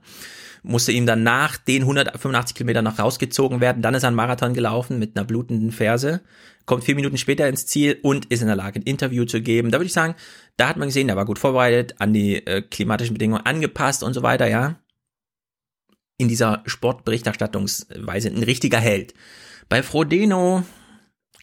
Musste 0.64 0.92
ihm 0.92 1.06
dann 1.06 1.24
nach 1.24 1.58
den 1.58 1.84
185 1.84 2.56
Kilometern 2.56 2.86
noch 2.86 3.00
rausgezogen 3.00 3.62
werden. 3.62 3.82
Dann 3.82 3.94
ist 3.94 4.04
er 4.04 4.08
einen 4.08 4.16
Marathon 4.16 4.54
gelaufen 4.54 5.00
mit 5.00 5.16
einer 5.16 5.26
blutenden 5.26 5.72
Ferse 5.72 6.22
kommt 6.68 6.84
vier 6.84 6.96
Minuten 6.96 7.18
später 7.18 7.48
ins 7.48 7.66
Ziel 7.66 7.98
und 8.04 8.26
ist 8.26 8.42
in 8.42 8.48
der 8.48 8.56
Lage, 8.56 8.80
ein 8.80 8.84
Interview 8.84 9.26
zu 9.26 9.42
geben. 9.42 9.72
Da 9.72 9.80
würde 9.80 9.88
ich 9.88 9.94
sagen, 9.94 10.16
da 10.58 10.68
hat 10.70 10.78
man 10.78 10.90
gesehen, 10.90 11.08
der 11.08 11.16
war 11.16 11.26
gut 11.26 11.40
vorbereitet, 11.40 11.96
an 12.00 12.14
die 12.14 12.46
äh, 12.46 12.62
klimatischen 12.62 13.16
Bedingungen 13.16 13.46
angepasst 13.46 14.04
und 14.04 14.14
so 14.14 14.22
weiter, 14.22 14.48
ja. 14.48 14.78
In 16.18 16.28
dieser 16.28 16.64
Sportberichterstattungsweise 16.66 18.30
ein 18.30 18.44
richtiger 18.44 18.80
Held. 18.80 19.14
Bei 19.70 19.82
Frodeno, 19.82 20.64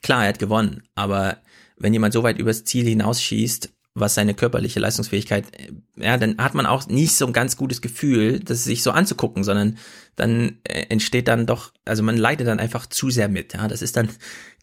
klar, 0.03 0.25
er 0.25 0.29
hat 0.29 0.39
gewonnen, 0.39 0.83
aber 0.95 1.39
wenn 1.79 1.93
jemand 1.93 2.13
so 2.13 2.23
weit 2.23 2.39
übers 2.39 2.65
Ziel 2.65 2.87
hinausschießt, 2.87 3.73
was 3.95 4.15
seine 4.15 4.35
körperliche 4.35 4.81
Leistungsfähigkeit, 4.81 5.45
äh, 5.57 5.73
ja, 5.97 6.17
dann 6.17 6.37
hat 6.39 6.55
man 6.55 6.67
auch 6.67 6.89
nicht 6.89 7.15
so 7.15 7.27
ein 7.27 7.33
ganz 7.33 7.57
gutes 7.57 7.81
Gefühl, 7.81 8.41
das 8.41 8.65
sich 8.65 8.83
so 8.83 8.91
anzugucken, 8.91 9.45
sondern 9.45 9.79
dann 10.17 10.59
äh, 10.65 10.87
entsteht 10.89 11.29
dann 11.29 11.47
doch, 11.47 11.73
also 11.85 12.03
man 12.03 12.17
leidet 12.17 12.49
dann 12.49 12.59
einfach 12.59 12.87
zu 12.87 13.11
sehr 13.11 13.29
mit. 13.29 13.55
Ja, 13.55 13.69
das 13.69 13.83
ist 13.83 13.97
dann 13.97 14.09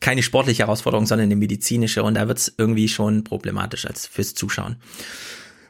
keine 0.02 0.22
sportliche 0.22 0.64
Herausforderung, 0.64 1.06
sondern 1.06 1.26
eine 1.26 1.38
medizinische 1.38 2.04
und 2.04 2.16
da 2.16 2.28
wird 2.28 2.40
es 2.40 2.54
irgendwie 2.58 2.90
schon 2.90 3.24
problematisch 3.24 3.86
als 3.86 4.06
fürs 4.06 4.36
Zuschauen. 4.36 4.76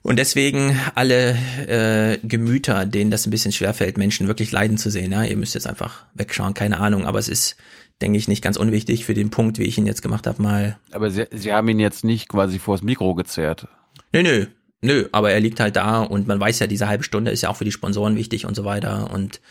Und 0.03 0.17
deswegen 0.17 0.79
alle 0.95 1.37
äh, 1.67 2.17
Gemüter, 2.23 2.87
denen 2.87 3.11
das 3.11 3.27
ein 3.27 3.29
bisschen 3.29 3.51
schwerfällt, 3.51 3.99
Menschen 3.99 4.27
wirklich 4.27 4.51
leiden 4.51 4.79
zu 4.79 4.89
sehen. 4.89 5.11
Ja, 5.11 5.23
ihr 5.23 5.37
müsst 5.37 5.53
jetzt 5.53 5.67
einfach 5.67 6.05
wegschauen, 6.15 6.55
keine 6.55 6.79
Ahnung, 6.79 7.05
aber 7.05 7.19
es 7.19 7.27
ist 7.27 7.55
denke 8.01 8.17
ich, 8.17 8.27
nicht 8.27 8.43
ganz 8.43 8.57
unwichtig 8.57 9.05
für 9.05 9.13
den 9.13 9.29
Punkt, 9.29 9.57
wie 9.57 9.63
ich 9.63 9.77
ihn 9.77 9.85
jetzt 9.85 10.01
gemacht 10.01 10.27
habe, 10.27 10.41
mal. 10.41 10.77
Aber 10.91 11.11
Sie, 11.11 11.25
Sie 11.31 11.53
haben 11.53 11.67
ihn 11.69 11.79
jetzt 11.79 12.03
nicht 12.03 12.27
quasi 12.29 12.59
vors 12.59 12.81
Mikro 12.81 13.15
gezerrt. 13.15 13.67
Nö, 14.13 14.23
nö, 14.23 14.45
nö, 14.81 15.07
aber 15.11 15.31
er 15.31 15.39
liegt 15.39 15.59
halt 15.59 15.75
da 15.75 16.01
und 16.01 16.27
man 16.27 16.39
weiß 16.39 16.59
ja, 16.59 16.67
diese 16.67 16.87
halbe 16.87 17.03
Stunde 17.03 17.31
ist 17.31 17.41
ja 17.41 17.49
auch 17.49 17.55
für 17.55 17.65
die 17.65 17.71
Sponsoren 17.71 18.15
wichtig 18.15 18.45
und 18.45 18.55
so 18.55 18.65
weiter 18.65 19.11
und 19.11 19.41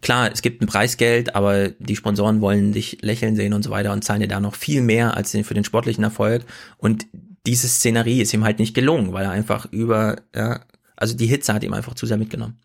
klar, 0.00 0.30
es 0.32 0.42
gibt 0.42 0.62
ein 0.62 0.66
Preisgeld, 0.66 1.34
aber 1.34 1.70
die 1.70 1.96
Sponsoren 1.96 2.40
wollen 2.40 2.72
dich 2.72 2.98
lächeln 3.02 3.36
sehen 3.36 3.52
und 3.52 3.62
so 3.62 3.70
weiter 3.70 3.92
und 3.92 4.04
zahlen 4.04 4.20
dir 4.20 4.28
da 4.28 4.40
noch 4.40 4.54
viel 4.54 4.82
mehr 4.82 5.16
als 5.16 5.32
für 5.32 5.54
den 5.54 5.64
sportlichen 5.64 6.04
Erfolg 6.04 6.44
und 6.78 7.06
diese 7.46 7.68
Szenerie 7.68 8.20
ist 8.20 8.34
ihm 8.34 8.44
halt 8.44 8.58
nicht 8.58 8.74
gelungen, 8.74 9.12
weil 9.12 9.24
er 9.24 9.30
einfach 9.30 9.66
über, 9.72 10.16
ja, 10.34 10.60
also 10.96 11.16
die 11.16 11.26
Hitze 11.26 11.54
hat 11.54 11.64
ihm 11.64 11.72
einfach 11.72 11.94
zu 11.94 12.06
sehr 12.06 12.18
mitgenommen. 12.18 12.58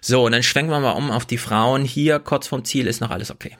So, 0.00 0.26
und 0.26 0.32
dann 0.32 0.42
schwenken 0.42 0.72
wir 0.72 0.80
mal 0.80 0.92
um 0.92 1.10
auf 1.12 1.24
die 1.24 1.38
Frauen. 1.38 1.84
Hier 1.84 2.18
kurz 2.18 2.48
vom 2.48 2.64
Ziel 2.64 2.88
ist 2.88 3.00
noch 3.00 3.10
alles 3.10 3.30
okay. 3.30 3.56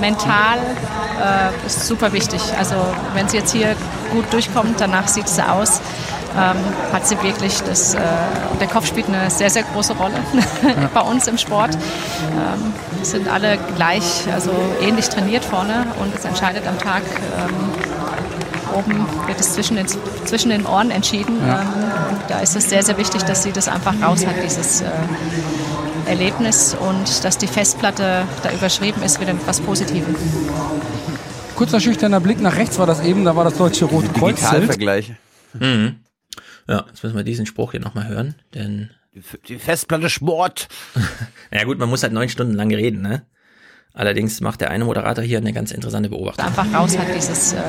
Mental 0.00 0.58
äh, 0.58 1.66
ist 1.66 1.86
super 1.86 2.12
wichtig. 2.12 2.40
Also 2.58 2.74
wenn 3.14 3.28
sie 3.28 3.38
jetzt 3.38 3.52
hier 3.52 3.74
gut 4.12 4.30
durchkommt, 4.32 4.80
danach 4.80 5.08
sieht 5.08 5.28
sie 5.28 5.46
aus, 5.46 5.80
ähm, 6.36 6.56
hat 6.92 7.06
sie 7.06 7.20
wirklich 7.22 7.62
das, 7.62 7.94
äh, 7.94 7.98
der 8.60 8.68
Kopf 8.68 8.86
spielt 8.86 9.08
eine 9.08 9.30
sehr, 9.30 9.50
sehr 9.50 9.62
große 9.62 9.94
Rolle 9.94 10.16
bei 10.94 11.00
uns 11.00 11.26
im 11.26 11.38
Sport. 11.38 11.74
Ähm, 11.74 12.72
sind 13.02 13.28
alle 13.28 13.58
gleich, 13.76 14.24
also 14.32 14.50
ähnlich 14.80 15.08
trainiert 15.08 15.44
vorne 15.44 15.86
und 16.00 16.14
es 16.14 16.24
entscheidet 16.24 16.66
am 16.66 16.78
Tag, 16.78 17.02
ähm, 17.38 18.74
oben 18.76 19.06
wird 19.26 19.40
es 19.40 19.54
zwischen 19.54 19.76
den, 19.76 19.86
zwischen 20.24 20.50
den 20.50 20.66
Ohren 20.66 20.90
entschieden. 20.90 21.38
Ja. 21.46 21.60
Ähm, 21.60 21.66
da 22.28 22.40
ist 22.40 22.56
es 22.56 22.68
sehr, 22.68 22.82
sehr 22.82 22.98
wichtig, 22.98 23.22
dass 23.22 23.42
sie 23.42 23.52
das 23.52 23.68
einfach 23.68 23.94
raus 24.02 24.26
hat, 24.26 24.34
dieses 24.42 24.82
äh, 24.82 24.86
Erlebnis 26.06 26.74
und 26.74 27.24
dass 27.24 27.38
die 27.38 27.46
Festplatte 27.46 28.24
da 28.42 28.52
überschrieben 28.52 29.02
ist 29.02 29.18
mit 29.20 29.28
etwas 29.28 29.60
Positivem. 29.60 30.14
Kurzer 31.54 31.80
schüchterner 31.80 32.20
Blick 32.20 32.40
nach 32.40 32.56
rechts 32.56 32.78
war 32.78 32.86
das 32.86 33.02
eben, 33.02 33.24
da 33.24 33.34
war 33.34 33.44
das 33.44 33.56
deutsche 33.56 33.86
Rote 33.86 34.08
Kreuz. 34.08 34.40
Vergleich. 34.40 35.12
Mhm. 35.54 36.00
Ja, 36.68 36.84
jetzt 36.88 37.02
müssen 37.02 37.16
wir 37.16 37.24
diesen 37.24 37.46
Spruch 37.46 37.72
hier 37.72 37.80
nochmal 37.80 38.08
hören, 38.08 38.34
denn. 38.54 38.90
Die 39.48 39.58
Festplatte 39.58 40.10
schmort. 40.10 40.68
ja 41.50 41.64
gut, 41.64 41.78
man 41.78 41.88
muss 41.88 42.02
halt 42.02 42.12
neun 42.12 42.28
Stunden 42.28 42.52
lang 42.52 42.70
reden, 42.74 43.00
ne? 43.00 43.24
Allerdings 43.94 44.42
macht 44.42 44.60
der 44.60 44.70
eine 44.70 44.84
Moderator 44.84 45.24
hier 45.24 45.38
eine 45.38 45.54
ganz 45.54 45.70
interessante 45.70 46.10
Beobachtung. 46.10 46.44
Einfach 46.44 46.66
raus 46.74 46.98
hat 46.98 47.06
dieses 47.14 47.54
äh, 47.54 47.62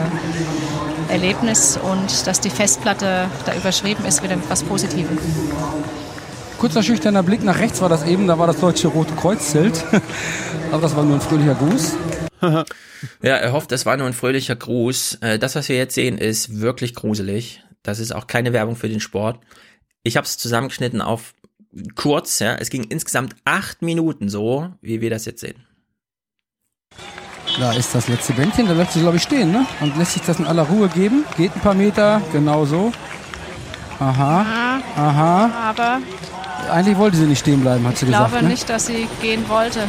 Erlebnis 1.07 1.79
und 1.81 2.27
dass 2.27 2.41
die 2.41 2.49
Festplatte 2.49 3.29
da 3.45 3.55
überschrieben 3.55 4.03
ist 4.03 4.21
mit 4.21 4.31
etwas 4.31 4.61
Positivem. 4.63 5.17
Kurzer 6.57 6.81
schüchterner 6.81 7.21
Blick 7.21 7.43
nach 7.43 7.59
rechts 7.59 7.81
war 7.81 7.89
das 7.89 8.05
eben, 8.05 8.27
da 8.27 8.39
war 8.39 8.47
das 8.47 8.59
deutsche 8.59 8.87
Rote 8.87 9.13
Kreuzzelt. 9.13 9.85
Aber 10.71 10.81
das 10.81 10.95
war 10.95 11.03
nur 11.03 11.15
ein 11.15 11.21
fröhlicher 11.21 11.55
Gruß. 11.55 11.93
ja, 12.41 13.35
er 13.35 13.51
hofft, 13.51 13.71
das 13.71 13.85
war 13.85 13.95
nur 13.95 14.07
ein 14.07 14.13
fröhlicher 14.13 14.55
Gruß. 14.55 15.19
Äh, 15.21 15.39
das, 15.39 15.55
was 15.55 15.69
wir 15.69 15.77
jetzt 15.77 15.95
sehen, 15.95 16.17
ist 16.17 16.59
wirklich 16.59 16.95
gruselig. 16.95 17.63
Das 17.83 17.99
ist 17.99 18.13
auch 18.13 18.27
keine 18.27 18.53
Werbung 18.53 18.75
für 18.75 18.89
den 18.89 18.99
Sport. 18.99 19.39
Ich 20.03 20.17
habe 20.17 20.25
es 20.25 20.37
zusammengeschnitten 20.37 21.01
auf 21.01 21.33
kurz. 21.95 22.39
Ja. 22.39 22.55
Es 22.55 22.69
ging 22.69 22.83
insgesamt 22.85 23.35
acht 23.45 23.81
Minuten 23.81 24.27
so, 24.27 24.69
wie 24.81 24.99
wir 24.99 25.09
das 25.09 25.25
jetzt 25.25 25.41
sehen. 25.41 25.63
Da 27.59 27.73
ist 27.73 27.95
das 27.95 28.07
letzte 28.07 28.33
Bändchen, 28.33 28.67
da 28.67 28.73
lässt 28.73 28.93
sich, 28.93 29.01
glaube 29.01 29.17
ich, 29.17 29.23
stehen, 29.23 29.51
ne? 29.51 29.65
Und 29.79 29.97
lässt 29.97 30.13
sich 30.13 30.21
das 30.21 30.37
in 30.39 30.45
aller 30.45 30.63
Ruhe 30.63 30.89
geben. 30.89 31.23
Geht 31.37 31.55
ein 31.55 31.61
paar 31.61 31.73
Meter, 31.73 32.21
genau 32.31 32.65
so. 32.65 32.91
Aha, 33.99 34.79
aha. 34.95 35.49
Aber 35.69 35.99
eigentlich 36.71 36.97
wollte 36.97 37.17
sie 37.17 37.25
nicht 37.25 37.39
stehen 37.39 37.61
bleiben, 37.61 37.87
hat 37.87 37.97
sie 37.97 38.05
gesagt. 38.05 38.25
Ich 38.25 38.31
glaube 38.31 38.45
ne? 38.45 38.51
nicht, 38.51 38.69
dass 38.69 38.85
sie 38.85 39.07
gehen 39.21 39.47
wollte. 39.49 39.87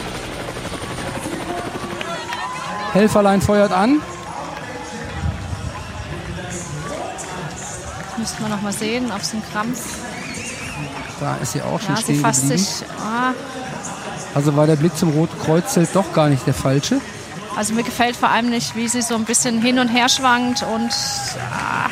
Helferlein 2.92 3.42
feuert 3.42 3.72
an. 3.72 4.00
Müssten 8.16 8.42
wir 8.42 8.48
noch 8.48 8.62
mal 8.62 8.72
sehen, 8.72 9.12
ob 9.14 9.20
es 9.20 9.34
ein 9.34 9.42
Krampf. 9.52 9.98
Da 11.20 11.36
ist 11.36 11.52
sie 11.52 11.62
auch 11.62 11.80
schon 11.80 11.94
ja, 11.94 12.00
stehen 12.00 12.16
sie 12.16 12.20
fasst 12.20 12.42
geblieben. 12.42 12.64
sich. 12.64 12.84
Ah. 12.98 13.32
Also 14.34 14.56
war 14.56 14.66
der 14.66 14.76
Blick 14.76 14.96
zum 14.96 15.10
Roten 15.10 15.38
Kreuzzelt 15.38 15.90
doch 15.94 16.12
gar 16.12 16.28
nicht 16.28 16.46
der 16.46 16.54
falsche. 16.54 17.00
Also 17.56 17.74
mir 17.74 17.82
gefällt 17.82 18.16
vor 18.16 18.30
allem 18.30 18.50
nicht, 18.50 18.76
wie 18.76 18.88
sie 18.88 19.02
so 19.02 19.14
ein 19.16 19.24
bisschen 19.24 19.60
hin 19.60 19.78
und 19.78 19.88
her 19.88 20.08
schwankt 20.08 20.62
und. 20.62 20.92
Ah. 21.52 21.90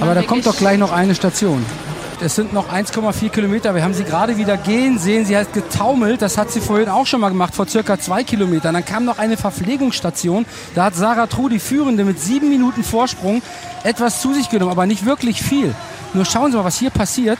Aber 0.00 0.14
da 0.14 0.22
kommt 0.22 0.46
doch 0.46 0.56
gleich 0.56 0.78
noch 0.78 0.92
eine 0.92 1.14
Station. 1.14 1.64
Es 2.18 2.34
sind 2.34 2.54
noch 2.54 2.72
1,4 2.72 3.28
Kilometer. 3.28 3.74
Wir 3.74 3.84
haben 3.84 3.92
sie 3.92 4.04
gerade 4.04 4.38
wieder 4.38 4.56
gehen 4.56 4.98
sehen. 4.98 5.26
Sie 5.26 5.36
hat 5.36 5.52
getaumelt. 5.52 6.22
Das 6.22 6.38
hat 6.38 6.50
sie 6.50 6.60
vorhin 6.60 6.88
auch 6.88 7.06
schon 7.06 7.20
mal 7.20 7.28
gemacht, 7.28 7.54
vor 7.54 7.66
circa 7.66 7.98
zwei 7.98 8.24
Kilometern. 8.24 8.72
Dann 8.72 8.84
kam 8.84 9.04
noch 9.04 9.18
eine 9.18 9.36
Verpflegungsstation. 9.36 10.46
Da 10.74 10.84
hat 10.84 10.94
Sarah 10.94 11.26
True, 11.26 11.50
die 11.50 11.58
Führende, 11.58 12.04
mit 12.04 12.18
sieben 12.18 12.48
Minuten 12.48 12.84
Vorsprung 12.84 13.42
etwas 13.84 14.22
zu 14.22 14.32
sich 14.32 14.48
genommen, 14.48 14.70
aber 14.70 14.86
nicht 14.86 15.04
wirklich 15.04 15.42
viel. 15.42 15.74
Nur 16.14 16.24
schauen 16.24 16.52
Sie 16.52 16.56
mal, 16.56 16.64
was 16.64 16.78
hier 16.78 16.90
passiert. 16.90 17.38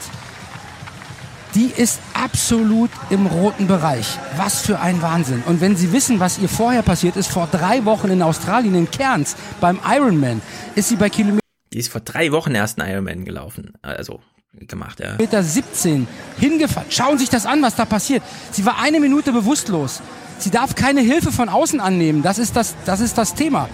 Die 1.55 1.71
ist 1.75 1.99
absolut 2.13 2.91
im 3.09 3.25
roten 3.25 3.65
Bereich. 3.65 4.19
Was 4.35 4.61
für 4.61 4.79
ein 4.79 5.01
Wahnsinn. 5.01 5.41
Und 5.47 5.59
wenn 5.59 5.75
Sie 5.75 5.91
wissen, 5.91 6.19
was 6.19 6.37
ihr 6.37 6.49
vorher 6.49 6.83
passiert 6.83 7.15
ist, 7.15 7.31
vor 7.31 7.47
drei 7.51 7.83
Wochen 7.85 8.09
in 8.09 8.21
Australien, 8.21 8.75
in 8.75 8.91
Cairns, 8.91 9.35
beim 9.59 9.79
Ironman, 9.89 10.41
ist 10.75 10.89
sie 10.89 10.97
bei 10.97 11.09
Kilometer 11.09 11.46
Die 11.73 11.79
ist 11.79 11.89
vor 11.89 12.01
drei 12.01 12.31
Wochen 12.31 12.55
erst 12.55 12.79
einen 12.79 12.91
Ironman 12.91 13.25
gelaufen. 13.25 13.73
Also 13.81 14.21
gemacht, 14.53 14.99
ja. 14.99 15.15
Meter 15.17 15.43
17 15.43 16.07
hingefallen. 16.39 16.89
Schauen 16.89 17.17
Sie 17.17 17.25
sich 17.25 17.29
das 17.29 17.45
an, 17.45 17.61
was 17.61 17.75
da 17.75 17.85
passiert. 17.85 18.23
Sie 18.51 18.65
war 18.65 18.79
eine 18.79 18.99
Minute 18.99 19.31
bewusstlos. 19.31 20.01
Sie 20.39 20.49
darf 20.49 20.75
keine 20.75 21.01
Hilfe 21.01 21.31
von 21.31 21.49
außen 21.49 21.79
annehmen. 21.79 22.23
Das 22.23 22.39
ist 22.39 22.55
das, 22.55 22.75
das, 22.85 22.99
ist 22.99 23.17
das 23.17 23.35
Thema. 23.35 23.69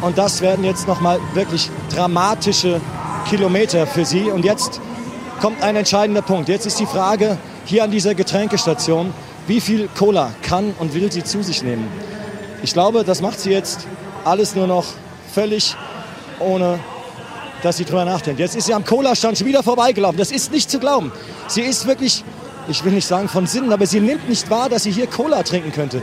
Und 0.00 0.18
das 0.18 0.40
werden 0.40 0.64
jetzt 0.64 0.88
nochmal 0.88 1.20
wirklich 1.34 1.70
dramatische 1.94 2.80
Kilometer 3.28 3.86
für 3.86 4.04
sie. 4.04 4.30
Und 4.30 4.44
jetzt 4.44 4.80
kommt 5.40 5.62
ein 5.62 5.76
entscheidender 5.76 6.22
Punkt. 6.22 6.48
Jetzt 6.48 6.66
ist 6.66 6.80
die 6.80 6.86
Frage 6.86 7.38
hier 7.64 7.84
an 7.84 7.90
dieser 7.90 8.14
Getränkestation, 8.14 9.12
wie 9.46 9.60
viel 9.60 9.88
Cola 9.96 10.32
kann 10.42 10.72
und 10.78 10.94
will 10.94 11.10
sie 11.10 11.24
zu 11.24 11.42
sich 11.42 11.62
nehmen? 11.62 11.88
Ich 12.62 12.72
glaube, 12.72 13.04
das 13.04 13.20
macht 13.20 13.40
sie 13.40 13.50
jetzt 13.50 13.86
alles 14.24 14.54
nur 14.54 14.66
noch 14.66 14.84
völlig 15.32 15.76
ohne 16.40 16.80
dass 17.62 17.76
sie 17.76 17.84
drüber 17.84 18.04
nachdenkt. 18.04 18.40
Jetzt 18.40 18.56
ist 18.56 18.66
sie 18.66 18.74
am 18.74 18.84
Cola-Stand 18.84 19.38
schon 19.38 19.46
wieder 19.46 19.62
vorbeigelaufen. 19.62 20.18
Das 20.18 20.30
ist 20.30 20.52
nicht 20.52 20.70
zu 20.70 20.78
glauben. 20.78 21.12
Sie 21.48 21.62
ist 21.62 21.86
wirklich, 21.86 22.24
ich 22.68 22.84
will 22.84 22.92
nicht 22.92 23.06
sagen 23.06 23.28
von 23.28 23.46
Sinnen, 23.46 23.72
aber 23.72 23.86
sie 23.86 24.00
nimmt 24.00 24.28
nicht 24.28 24.50
wahr, 24.50 24.68
dass 24.68 24.84
sie 24.84 24.90
hier 24.90 25.06
Cola 25.06 25.42
trinken 25.42 25.72
könnte. 25.72 26.02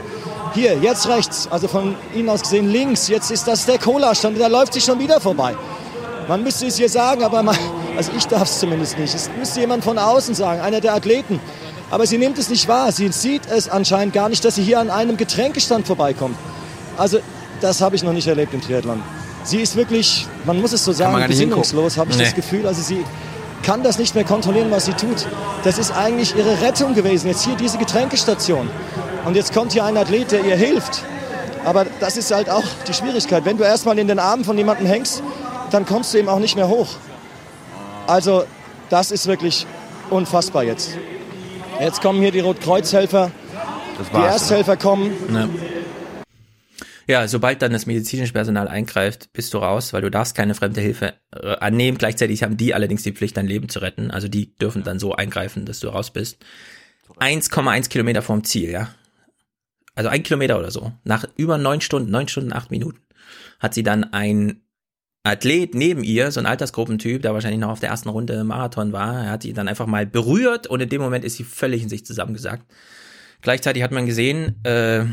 Hier, 0.54 0.78
jetzt 0.78 1.08
rechts, 1.08 1.46
also 1.50 1.68
von 1.68 1.94
Ihnen 2.14 2.28
aus 2.30 2.42
gesehen 2.42 2.70
links, 2.70 3.08
jetzt 3.08 3.30
ist 3.30 3.46
das 3.46 3.66
der 3.66 3.78
Cola-Stand, 3.78 4.40
da 4.40 4.46
läuft 4.46 4.72
sie 4.72 4.80
schon 4.80 4.98
wieder 4.98 5.20
vorbei. 5.20 5.54
Man 6.26 6.42
müsste 6.42 6.66
es 6.66 6.78
ihr 6.78 6.88
sagen, 6.88 7.22
aber 7.22 7.42
man, 7.42 7.56
also 7.96 8.12
ich 8.16 8.26
darf 8.26 8.44
es 8.44 8.60
zumindest 8.60 8.98
nicht. 8.98 9.14
Es 9.14 9.30
müsste 9.38 9.60
jemand 9.60 9.84
von 9.84 9.98
außen 9.98 10.34
sagen, 10.34 10.60
einer 10.60 10.80
der 10.80 10.94
Athleten. 10.94 11.40
Aber 11.90 12.06
sie 12.06 12.18
nimmt 12.18 12.38
es 12.38 12.50
nicht 12.50 12.68
wahr. 12.68 12.92
Sie 12.92 13.08
sieht 13.08 13.42
es 13.50 13.68
anscheinend 13.68 14.12
gar 14.12 14.28
nicht, 14.28 14.44
dass 14.44 14.56
sie 14.56 14.62
hier 14.62 14.78
an 14.78 14.90
einem 14.90 15.16
Getränkestand 15.16 15.86
vorbeikommt. 15.86 16.36
Also 16.98 17.18
das 17.62 17.80
habe 17.80 17.96
ich 17.96 18.02
noch 18.02 18.12
nicht 18.12 18.26
erlebt 18.26 18.52
im 18.52 18.60
Triathlon 18.60 19.02
sie 19.48 19.60
ist 19.60 19.76
wirklich, 19.76 20.26
man 20.44 20.60
muss 20.60 20.72
es 20.72 20.84
so 20.84 20.92
sagen, 20.92 21.26
besinnungslos, 21.26 21.96
habe 21.96 22.10
ich 22.10 22.16
nee. 22.16 22.24
das 22.24 22.34
Gefühl. 22.34 22.66
Also 22.66 22.82
sie 22.82 23.04
kann 23.62 23.82
das 23.82 23.98
nicht 23.98 24.14
mehr 24.14 24.24
kontrollieren, 24.24 24.70
was 24.70 24.84
sie 24.86 24.92
tut. 24.92 25.26
Das 25.64 25.78
ist 25.78 25.90
eigentlich 25.90 26.36
ihre 26.36 26.60
Rettung 26.60 26.94
gewesen. 26.94 27.28
Jetzt 27.28 27.44
hier 27.44 27.56
diese 27.56 27.78
Getränkestation. 27.78 28.68
Und 29.24 29.34
jetzt 29.34 29.52
kommt 29.52 29.72
hier 29.72 29.84
ein 29.84 29.96
Athlet, 29.96 30.32
der 30.32 30.44
ihr 30.44 30.56
hilft. 30.56 31.02
Aber 31.64 31.86
das 32.00 32.16
ist 32.16 32.30
halt 32.30 32.48
auch 32.48 32.64
die 32.86 32.94
Schwierigkeit. 32.94 33.44
Wenn 33.44 33.58
du 33.58 33.64
erstmal 33.64 33.98
in 33.98 34.08
den 34.08 34.18
Armen 34.18 34.44
von 34.44 34.56
jemandem 34.56 34.86
hängst, 34.86 35.22
dann 35.70 35.84
kommst 35.84 36.14
du 36.14 36.18
eben 36.18 36.28
auch 36.28 36.38
nicht 36.38 36.56
mehr 36.56 36.68
hoch. 36.68 36.88
Also 38.06 38.44
das 38.90 39.10
ist 39.10 39.26
wirklich 39.26 39.66
unfassbar 40.10 40.64
jetzt. 40.64 40.90
Jetzt 41.80 42.00
kommen 42.00 42.20
hier 42.20 42.32
die 42.32 42.40
Rotkreuzhelfer. 42.40 43.30
Die 44.12 44.16
Ersthelfer 44.16 44.76
kommen. 44.76 45.12
Ne. 45.28 45.48
Ja, 47.08 47.26
sobald 47.26 47.62
dann 47.62 47.72
das 47.72 47.86
medizinische 47.86 48.34
Personal 48.34 48.68
eingreift, 48.68 49.32
bist 49.32 49.54
du 49.54 49.58
raus, 49.58 49.94
weil 49.94 50.02
du 50.02 50.10
darfst 50.10 50.34
keine 50.36 50.54
fremde 50.54 50.82
Hilfe 50.82 51.14
äh, 51.32 51.56
annehmen. 51.56 51.96
Gleichzeitig 51.96 52.42
haben 52.42 52.58
die 52.58 52.74
allerdings 52.74 53.02
die 53.02 53.12
Pflicht, 53.12 53.38
dein 53.38 53.46
Leben 53.46 53.70
zu 53.70 53.78
retten. 53.78 54.10
Also 54.10 54.28
die 54.28 54.54
dürfen 54.56 54.82
dann 54.82 54.98
so 54.98 55.14
eingreifen, 55.14 55.64
dass 55.64 55.80
du 55.80 55.88
raus 55.88 56.12
bist. 56.12 56.44
1,1 57.18 57.88
Kilometer 57.88 58.20
vom 58.20 58.44
Ziel, 58.44 58.70
ja. 58.70 58.90
Also 59.94 60.10
ein 60.10 60.22
Kilometer 60.22 60.58
oder 60.58 60.70
so. 60.70 60.92
Nach 61.04 61.24
über 61.36 61.56
neun 61.56 61.80
Stunden, 61.80 62.10
neun 62.10 62.28
Stunden, 62.28 62.52
acht 62.52 62.70
Minuten. 62.70 63.00
hat 63.58 63.72
sie 63.72 63.82
dann 63.82 64.12
ein 64.12 64.60
Athlet 65.24 65.74
neben 65.74 66.04
ihr, 66.04 66.30
so 66.30 66.40
ein 66.40 66.46
Altersgruppentyp, 66.46 67.22
der 67.22 67.32
wahrscheinlich 67.32 67.60
noch 67.60 67.70
auf 67.70 67.80
der 67.80 67.88
ersten 67.88 68.10
Runde 68.10 68.44
Marathon 68.44 68.92
war, 68.92 69.24
er 69.24 69.30
hat 69.30 69.42
sie 69.42 69.54
dann 69.54 69.66
einfach 69.66 69.86
mal 69.86 70.06
berührt 70.06 70.66
und 70.66 70.80
in 70.80 70.88
dem 70.88 71.00
Moment 71.00 71.24
ist 71.24 71.36
sie 71.36 71.44
völlig 71.44 71.82
in 71.82 71.88
sich 71.88 72.04
zusammengesackt. 72.04 72.70
Gleichzeitig 73.40 73.82
hat 73.82 73.92
man 73.92 74.06
gesehen, 74.06 74.62
äh, 74.64 75.06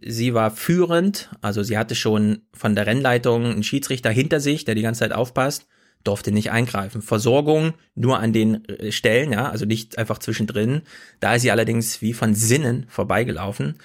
sie 0.00 0.34
war 0.34 0.50
führend, 0.50 1.30
also 1.40 1.62
sie 1.62 1.78
hatte 1.78 1.94
schon 1.94 2.42
von 2.52 2.74
der 2.74 2.86
Rennleitung 2.86 3.44
einen 3.44 3.62
Schiedsrichter 3.62 4.10
hinter 4.10 4.40
sich, 4.40 4.64
der 4.64 4.74
die 4.74 4.82
ganze 4.82 5.00
Zeit 5.00 5.12
aufpasst, 5.12 5.66
durfte 6.04 6.32
nicht 6.32 6.50
eingreifen. 6.50 7.02
Versorgung 7.02 7.74
nur 7.94 8.18
an 8.18 8.32
den 8.32 8.64
äh, 8.68 8.92
Stellen, 8.92 9.32
ja, 9.32 9.50
also 9.50 9.64
nicht 9.64 9.98
einfach 9.98 10.18
zwischendrin. 10.18 10.82
Da 11.20 11.34
ist 11.34 11.42
sie 11.42 11.50
allerdings 11.50 12.02
wie 12.02 12.12
von 12.12 12.34
Sinnen 12.34 12.86
vorbeigelaufen. 12.88 13.76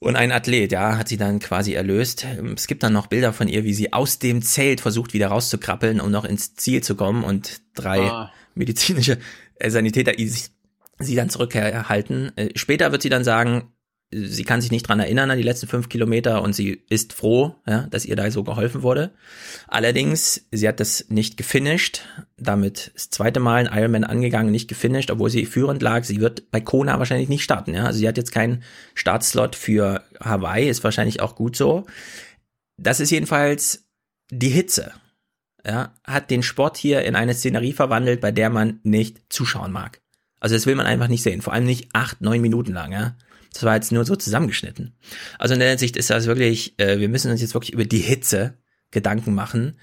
Und 0.00 0.14
ein 0.14 0.30
Athlet, 0.30 0.70
ja, 0.70 0.96
hat 0.96 1.08
sie 1.08 1.16
dann 1.16 1.40
quasi 1.40 1.74
erlöst. 1.74 2.24
Es 2.54 2.68
gibt 2.68 2.84
dann 2.84 2.92
noch 2.92 3.08
Bilder 3.08 3.32
von 3.32 3.48
ihr, 3.48 3.64
wie 3.64 3.74
sie 3.74 3.92
aus 3.92 4.20
dem 4.20 4.42
Zelt 4.42 4.80
versucht, 4.80 5.12
wieder 5.12 5.28
rauszukrabbeln, 5.28 6.00
um 6.00 6.10
noch 6.10 6.24
ins 6.24 6.54
Ziel 6.54 6.82
zu 6.82 6.94
kommen 6.94 7.24
und 7.24 7.60
drei 7.74 8.02
ah. 8.02 8.32
medizinische 8.54 9.18
äh, 9.56 9.70
Sanitäter 9.70 10.12
sie 11.00 11.14
dann 11.14 11.30
zurückerhalten. 11.30 12.36
Äh, 12.36 12.50
später 12.54 12.92
wird 12.92 13.02
sie 13.02 13.08
dann 13.08 13.24
sagen, 13.24 13.72
sie 14.10 14.44
kann 14.44 14.60
sich 14.60 14.70
nicht 14.70 14.88
dran 14.88 15.00
erinnern 15.00 15.30
an 15.30 15.36
die 15.36 15.44
letzten 15.44 15.66
fünf 15.66 15.88
Kilometer 15.88 16.42
und 16.42 16.54
sie 16.54 16.82
ist 16.88 17.12
froh, 17.12 17.56
ja, 17.66 17.82
dass 17.90 18.06
ihr 18.06 18.16
da 18.16 18.30
so 18.30 18.42
geholfen 18.42 18.82
wurde. 18.82 19.10
Allerdings, 19.66 20.46
sie 20.50 20.66
hat 20.66 20.80
das 20.80 21.06
nicht 21.08 21.36
gefinisht, 21.36 22.02
damit 22.38 22.90
das 22.94 23.10
zweite 23.10 23.38
Mal 23.38 23.66
ein 23.66 23.78
Ironman 23.78 24.04
angegangen, 24.04 24.50
nicht 24.50 24.68
gefinisht, 24.68 25.10
obwohl 25.10 25.28
sie 25.28 25.44
führend 25.44 25.82
lag. 25.82 26.04
Sie 26.04 26.20
wird 26.20 26.50
bei 26.50 26.60
Kona 26.60 26.98
wahrscheinlich 26.98 27.28
nicht 27.28 27.44
starten, 27.44 27.74
ja. 27.74 27.84
Also 27.84 27.98
sie 27.98 28.08
hat 28.08 28.16
jetzt 28.16 28.32
keinen 28.32 28.62
Startslot 28.94 29.54
für 29.54 30.02
Hawaii, 30.20 30.68
ist 30.68 30.84
wahrscheinlich 30.84 31.20
auch 31.20 31.34
gut 31.34 31.56
so. 31.56 31.84
Das 32.78 33.00
ist 33.00 33.10
jedenfalls 33.10 33.88
die 34.30 34.48
Hitze, 34.48 34.92
ja, 35.66 35.92
hat 36.04 36.30
den 36.30 36.42
Sport 36.42 36.78
hier 36.78 37.02
in 37.02 37.14
eine 37.14 37.34
Szenerie 37.34 37.72
verwandelt, 37.72 38.22
bei 38.22 38.32
der 38.32 38.48
man 38.48 38.80
nicht 38.84 39.20
zuschauen 39.28 39.72
mag. 39.72 40.00
Also 40.40 40.54
das 40.54 40.66
will 40.66 40.76
man 40.76 40.86
einfach 40.86 41.08
nicht 41.08 41.22
sehen, 41.22 41.42
vor 41.42 41.52
allem 41.52 41.66
nicht 41.66 41.88
acht, 41.92 42.22
neun 42.22 42.40
Minuten 42.40 42.72
lang, 42.72 42.92
ja. 42.92 43.16
Das 43.52 43.62
war 43.62 43.74
jetzt 43.74 43.92
nur 43.92 44.04
so 44.04 44.16
zusammengeschnitten. 44.16 44.94
Also 45.38 45.54
in 45.54 45.60
der 45.60 45.70
Hinsicht 45.70 45.96
ist 45.96 46.10
das 46.10 46.26
wirklich, 46.26 46.78
äh, 46.78 46.98
wir 46.98 47.08
müssen 47.08 47.30
uns 47.30 47.40
jetzt 47.40 47.54
wirklich 47.54 47.72
über 47.72 47.84
die 47.84 47.98
Hitze 47.98 48.54
Gedanken 48.90 49.34
machen. 49.34 49.78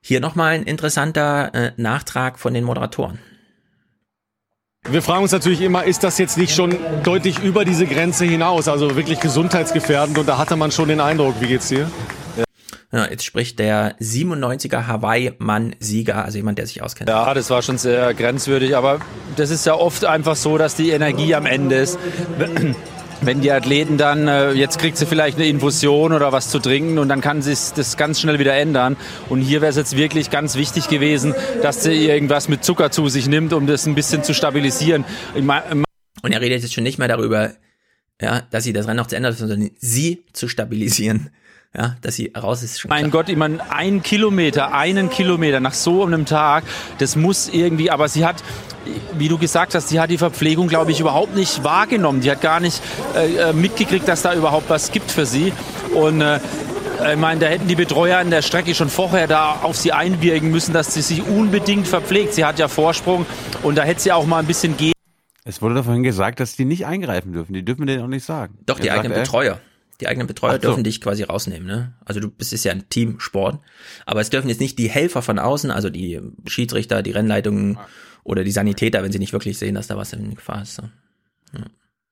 Hier 0.00 0.20
nochmal 0.20 0.54
ein 0.54 0.64
interessanter 0.64 1.54
äh, 1.54 1.72
Nachtrag 1.76 2.38
von 2.38 2.52
den 2.52 2.64
Moderatoren. 2.64 3.18
Wir 4.86 5.00
fragen 5.00 5.22
uns 5.22 5.32
natürlich 5.32 5.62
immer, 5.62 5.84
ist 5.84 6.04
das 6.04 6.18
jetzt 6.18 6.36
nicht 6.36 6.54
schon 6.54 6.76
deutlich 7.04 7.38
über 7.38 7.64
diese 7.64 7.86
Grenze 7.86 8.26
hinaus, 8.26 8.68
also 8.68 8.96
wirklich 8.96 9.18
gesundheitsgefährdend? 9.18 10.18
Und 10.18 10.28
da 10.28 10.36
hatte 10.36 10.56
man 10.56 10.72
schon 10.72 10.88
den 10.88 11.00
Eindruck, 11.00 11.40
wie 11.40 11.46
geht's 11.46 11.68
dir? 11.68 11.90
Ja, 12.36 12.44
jetzt 13.02 13.24
spricht 13.24 13.58
der 13.58 13.98
97er 13.98 14.86
Hawaii-Mann-Sieger, 14.86 16.24
also 16.24 16.38
jemand, 16.38 16.58
der 16.58 16.66
sich 16.66 16.82
auskennt. 16.82 17.10
Ja, 17.10 17.34
das 17.34 17.50
war 17.50 17.62
schon 17.62 17.78
sehr 17.78 18.14
grenzwürdig, 18.14 18.76
aber 18.76 19.00
das 19.36 19.50
ist 19.50 19.66
ja 19.66 19.74
oft 19.74 20.04
einfach 20.04 20.36
so, 20.36 20.58
dass 20.58 20.76
die 20.76 20.90
Energie 20.90 21.34
am 21.34 21.46
Ende 21.46 21.76
ist. 21.76 21.98
Wenn 23.20 23.40
die 23.40 23.50
Athleten 23.50 23.96
dann, 23.96 24.28
äh, 24.28 24.52
jetzt 24.52 24.78
kriegt 24.78 24.98
sie 24.98 25.06
vielleicht 25.06 25.38
eine 25.38 25.46
Infusion 25.46 26.12
oder 26.12 26.30
was 26.32 26.50
zu 26.50 26.58
trinken 26.58 26.98
und 26.98 27.08
dann 27.08 27.20
kann 27.20 27.42
sich 27.42 27.72
das 27.74 27.96
ganz 27.96 28.20
schnell 28.20 28.38
wieder 28.38 28.54
ändern. 28.54 28.96
Und 29.28 29.40
hier 29.40 29.60
wäre 29.60 29.70
es 29.70 29.76
jetzt 29.76 29.96
wirklich 29.96 30.30
ganz 30.30 30.56
wichtig 30.56 30.88
gewesen, 30.88 31.34
dass 31.62 31.82
sie 31.82 32.06
irgendwas 32.06 32.48
mit 32.48 32.64
Zucker 32.64 32.90
zu 32.90 33.08
sich 33.08 33.26
nimmt, 33.26 33.52
um 33.54 33.66
das 33.66 33.86
ein 33.86 33.94
bisschen 33.94 34.24
zu 34.24 34.34
stabilisieren. 34.34 35.04
Und 35.34 36.32
er 36.32 36.40
redet 36.40 36.62
jetzt 36.62 36.74
schon 36.74 36.84
nicht 36.84 36.98
mehr 36.98 37.08
darüber, 37.08 37.52
ja, 38.20 38.42
dass 38.50 38.64
sie 38.64 38.72
das 38.72 38.86
Rennen 38.86 38.98
noch 38.98 39.06
zu 39.06 39.16
ändern, 39.16 39.32
sondern 39.32 39.70
sie 39.78 40.26
zu 40.32 40.46
stabilisieren 40.46 41.30
ja, 41.76 41.96
dass 42.02 42.14
sie 42.14 42.32
raus 42.36 42.62
ist. 42.62 42.80
Schon 42.80 42.88
mein 42.88 43.10
Gott, 43.10 43.28
ich 43.28 43.36
meine, 43.36 43.58
ein 43.70 44.02
Kilometer, 44.02 44.72
einen 44.72 45.10
Kilometer 45.10 45.60
nach 45.60 45.74
so 45.74 46.04
einem 46.04 46.24
Tag, 46.24 46.64
das 46.98 47.16
muss 47.16 47.48
irgendwie, 47.48 47.90
aber 47.90 48.08
sie 48.08 48.24
hat, 48.24 48.36
wie 49.18 49.28
du 49.28 49.38
gesagt 49.38 49.74
hast, 49.74 49.88
sie 49.88 49.98
hat 49.98 50.10
die 50.10 50.18
Verpflegung, 50.18 50.68
glaube 50.68 50.92
ich, 50.92 51.00
überhaupt 51.00 51.34
nicht 51.34 51.64
wahrgenommen. 51.64 52.20
Die 52.20 52.30
hat 52.30 52.40
gar 52.40 52.60
nicht 52.60 52.80
äh, 53.16 53.50
äh, 53.50 53.52
mitgekriegt, 53.52 54.06
dass 54.06 54.22
da 54.22 54.34
überhaupt 54.34 54.70
was 54.70 54.92
gibt 54.92 55.10
für 55.10 55.26
sie. 55.26 55.52
Und 55.94 56.20
äh, 56.20 56.38
ich 57.12 57.18
meine, 57.18 57.40
da 57.40 57.46
hätten 57.46 57.66
die 57.66 57.74
Betreuer 57.74 58.18
an 58.18 58.30
der 58.30 58.42
Strecke 58.42 58.74
schon 58.74 58.88
vorher 58.88 59.26
da 59.26 59.60
auf 59.62 59.76
sie 59.76 59.92
einwirken 59.92 60.50
müssen, 60.50 60.72
dass 60.72 60.94
sie 60.94 61.02
sich 61.02 61.26
unbedingt 61.26 61.88
verpflegt. 61.88 62.34
Sie 62.34 62.44
hat 62.44 62.58
ja 62.58 62.68
Vorsprung 62.68 63.26
und 63.62 63.76
da 63.76 63.82
hätte 63.82 64.00
sie 64.00 64.12
auch 64.12 64.26
mal 64.26 64.38
ein 64.38 64.46
bisschen 64.46 64.76
gehen. 64.76 64.92
Es 65.44 65.60
wurde 65.60 65.74
davon 65.74 66.02
gesagt, 66.02 66.40
dass 66.40 66.56
die 66.56 66.64
nicht 66.64 66.86
eingreifen 66.86 67.32
dürfen. 67.32 67.52
Die 67.52 67.64
dürfen 67.64 67.86
denen 67.86 68.02
auch 68.02 68.08
nicht 68.08 68.24
sagen. 68.24 68.58
Doch, 68.64 68.78
die 68.78 68.90
eigenen 68.90 69.12
Betreuer. 69.12 69.58
Die 70.00 70.08
eigenen 70.08 70.26
Betreuer 70.26 70.54
so. 70.54 70.58
dürfen 70.58 70.84
dich 70.84 71.00
quasi 71.00 71.22
rausnehmen, 71.22 71.66
ne? 71.66 71.94
Also 72.04 72.20
du 72.20 72.28
bist 72.28 72.52
ist 72.52 72.64
ja 72.64 72.72
ein 72.72 72.88
Teamsport, 72.88 73.60
aber 74.06 74.20
es 74.20 74.30
dürfen 74.30 74.48
jetzt 74.48 74.60
nicht 74.60 74.78
die 74.78 74.88
Helfer 74.88 75.22
von 75.22 75.38
außen, 75.38 75.70
also 75.70 75.90
die 75.90 76.20
Schiedsrichter, 76.46 77.02
die 77.02 77.12
Rennleitungen 77.12 77.78
oder 78.24 78.44
die 78.44 78.50
Sanitäter, 78.50 79.02
wenn 79.02 79.12
sie 79.12 79.18
nicht 79.18 79.32
wirklich 79.32 79.58
sehen, 79.58 79.74
dass 79.74 79.86
da 79.86 79.96
was 79.96 80.12
in 80.12 80.34
Gefahr 80.34 80.62
ist. 80.62 80.76
So. 80.76 80.82
Ja 81.52 81.64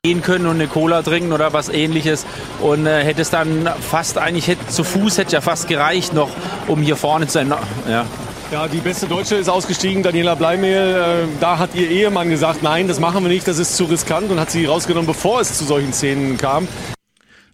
gehen 0.05 0.21
können 0.21 0.47
und 0.47 0.57
eine 0.57 0.67
Cola 0.67 1.01
trinken 1.03 1.33
oder 1.33 1.53
was 1.53 1.69
ähnliches 1.69 2.27
und 2.61 2.87
äh, 2.87 3.05
hätte 3.05 3.23
es 3.23 3.31
dann 3.31 3.69
fast 3.81 4.19
eigentlich 4.19 4.49
hätte, 4.49 4.67
zu 4.67 4.83
Fuß 4.83 5.17
hätte 5.17 5.31
ja 5.31 5.41
fast 5.41 5.69
gereicht 5.69 6.13
noch 6.13 6.29
um 6.67 6.83
hier 6.83 6.97
vorne 6.97 7.29
zu 7.29 7.35
sein 7.35 7.55
ja 7.89 8.05
ja, 8.51 8.69
die 8.69 8.81
beste 8.81 9.07
Deutsche 9.07 9.37
ist 9.37 9.49
ausgestiegen, 9.49 10.03
Daniela 10.03 10.35
Bleimehl. 10.35 11.25
Äh, 11.25 11.41
da 11.41 11.57
hat 11.57 11.75
ihr 11.75 11.89
Ehemann 11.89 12.29
gesagt, 12.29 12.63
nein, 12.63 12.87
das 12.87 13.01
machen 13.01 13.25
wir 13.25 13.31
nicht, 13.31 13.49
das 13.49 13.59
ist 13.59 13.77
zu 13.77 13.85
riskant 13.85 14.31
und 14.31 14.39
hat 14.39 14.51
sie 14.51 14.67
rausgenommen, 14.67 15.07
bevor 15.07 15.41
es 15.41 15.57
zu 15.57 15.65
solchen 15.65 15.95
Szenen 15.95 16.37
kam. 16.37 16.69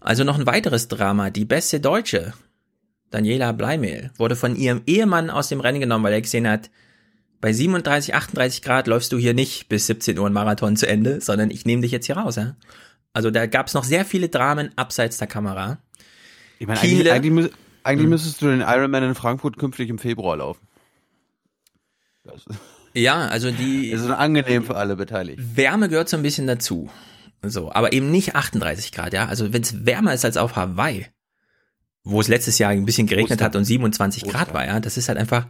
Also 0.08 0.24
noch 0.24 0.38
ein 0.38 0.46
weiteres 0.46 0.88
Drama. 0.88 1.28
Die 1.28 1.44
beste 1.44 1.80
Deutsche, 1.80 2.32
Daniela 3.10 3.52
Bleimehl, 3.52 4.10
wurde 4.16 4.36
von 4.36 4.56
ihrem 4.56 4.80
Ehemann 4.86 5.28
aus 5.28 5.50
dem 5.50 5.60
Rennen 5.60 5.80
genommen, 5.80 6.02
weil 6.02 6.14
er 6.14 6.22
gesehen 6.22 6.48
hat, 6.48 6.70
bei 7.42 7.52
37, 7.52 8.14
38 8.14 8.62
Grad 8.62 8.86
läufst 8.86 9.12
du 9.12 9.18
hier 9.18 9.34
nicht 9.34 9.68
bis 9.68 9.86
17 9.86 10.18
Uhr 10.18 10.26
ein 10.26 10.32
Marathon 10.32 10.76
zu 10.76 10.88
Ende, 10.88 11.20
sondern 11.20 11.50
ich 11.50 11.66
nehme 11.66 11.82
dich 11.82 11.92
jetzt 11.92 12.06
hier 12.06 12.16
raus. 12.16 12.36
Ja? 12.36 12.56
Also 13.12 13.30
da 13.30 13.44
gab 13.44 13.66
es 13.66 13.74
noch 13.74 13.84
sehr 13.84 14.06
viele 14.06 14.30
Dramen 14.30 14.70
abseits 14.76 15.18
der 15.18 15.26
Kamera. 15.26 15.76
Ich 16.58 16.66
meine, 16.66 16.80
eigentlich, 16.80 17.12
eigentlich, 17.12 17.52
eigentlich 17.82 18.04
hm. 18.04 18.08
müsstest 18.08 18.40
du 18.40 18.46
den 18.46 18.62
Ironman 18.62 19.02
in 19.02 19.14
Frankfurt 19.14 19.58
künftig 19.58 19.90
im 19.90 19.98
Februar 19.98 20.38
laufen. 20.38 20.66
ja, 22.94 23.28
also 23.28 23.50
die. 23.50 23.90
Das 23.92 24.00
ist 24.00 24.08
angenehm 24.08 24.64
für 24.64 24.76
alle 24.76 24.96
Beteiligten. 24.96 25.54
Wärme 25.54 25.90
gehört 25.90 26.08
so 26.08 26.16
ein 26.16 26.22
bisschen 26.22 26.46
dazu. 26.46 26.88
So, 27.42 27.72
aber 27.72 27.92
eben 27.92 28.10
nicht 28.10 28.34
38 28.34 28.92
Grad, 28.92 29.12
ja. 29.12 29.26
Also 29.26 29.52
wenn 29.52 29.62
es 29.62 29.86
wärmer 29.86 30.14
ist 30.14 30.24
als 30.24 30.36
auf 30.36 30.56
Hawaii, 30.56 31.06
wo 32.04 32.20
es 32.20 32.28
letztes 32.28 32.58
Jahr 32.58 32.70
ein 32.70 32.84
bisschen 32.84 33.06
geregnet 33.06 33.32
Ostern. 33.32 33.44
hat 33.46 33.56
und 33.56 33.64
27 33.64 34.24
Ostern. 34.24 34.36
Grad 34.36 34.54
war, 34.54 34.66
ja, 34.66 34.80
das 34.80 34.96
ist 34.96 35.08
halt 35.08 35.18
einfach, 35.18 35.46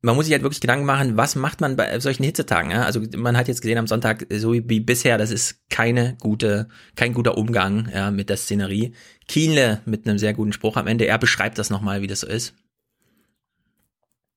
man 0.00 0.16
muss 0.16 0.26
sich 0.26 0.32
halt 0.32 0.42
wirklich 0.42 0.60
Gedanken 0.60 0.84
machen, 0.84 1.16
was 1.16 1.36
macht 1.36 1.60
man 1.60 1.76
bei 1.76 1.98
solchen 2.00 2.24
Hitzetagen, 2.24 2.70
ja? 2.70 2.84
Also 2.84 3.00
man 3.16 3.36
hat 3.36 3.48
jetzt 3.48 3.62
gesehen 3.62 3.78
am 3.78 3.86
Sonntag, 3.86 4.26
so 4.30 4.52
wie 4.52 4.80
bisher, 4.80 5.18
das 5.18 5.30
ist 5.30 5.60
keine 5.70 6.16
gute, 6.20 6.68
kein 6.96 7.12
guter 7.12 7.38
Umgang, 7.38 7.88
ja, 7.92 8.10
mit 8.10 8.28
der 8.28 8.36
Szenerie. 8.36 8.94
Kienle 9.28 9.80
mit 9.84 10.06
einem 10.06 10.18
sehr 10.18 10.34
guten 10.34 10.52
Spruch 10.52 10.76
am 10.76 10.86
Ende, 10.88 11.06
er 11.06 11.18
beschreibt 11.18 11.58
das 11.58 11.70
nochmal, 11.70 12.02
wie 12.02 12.08
das 12.08 12.20
so 12.20 12.26
ist. 12.26 12.54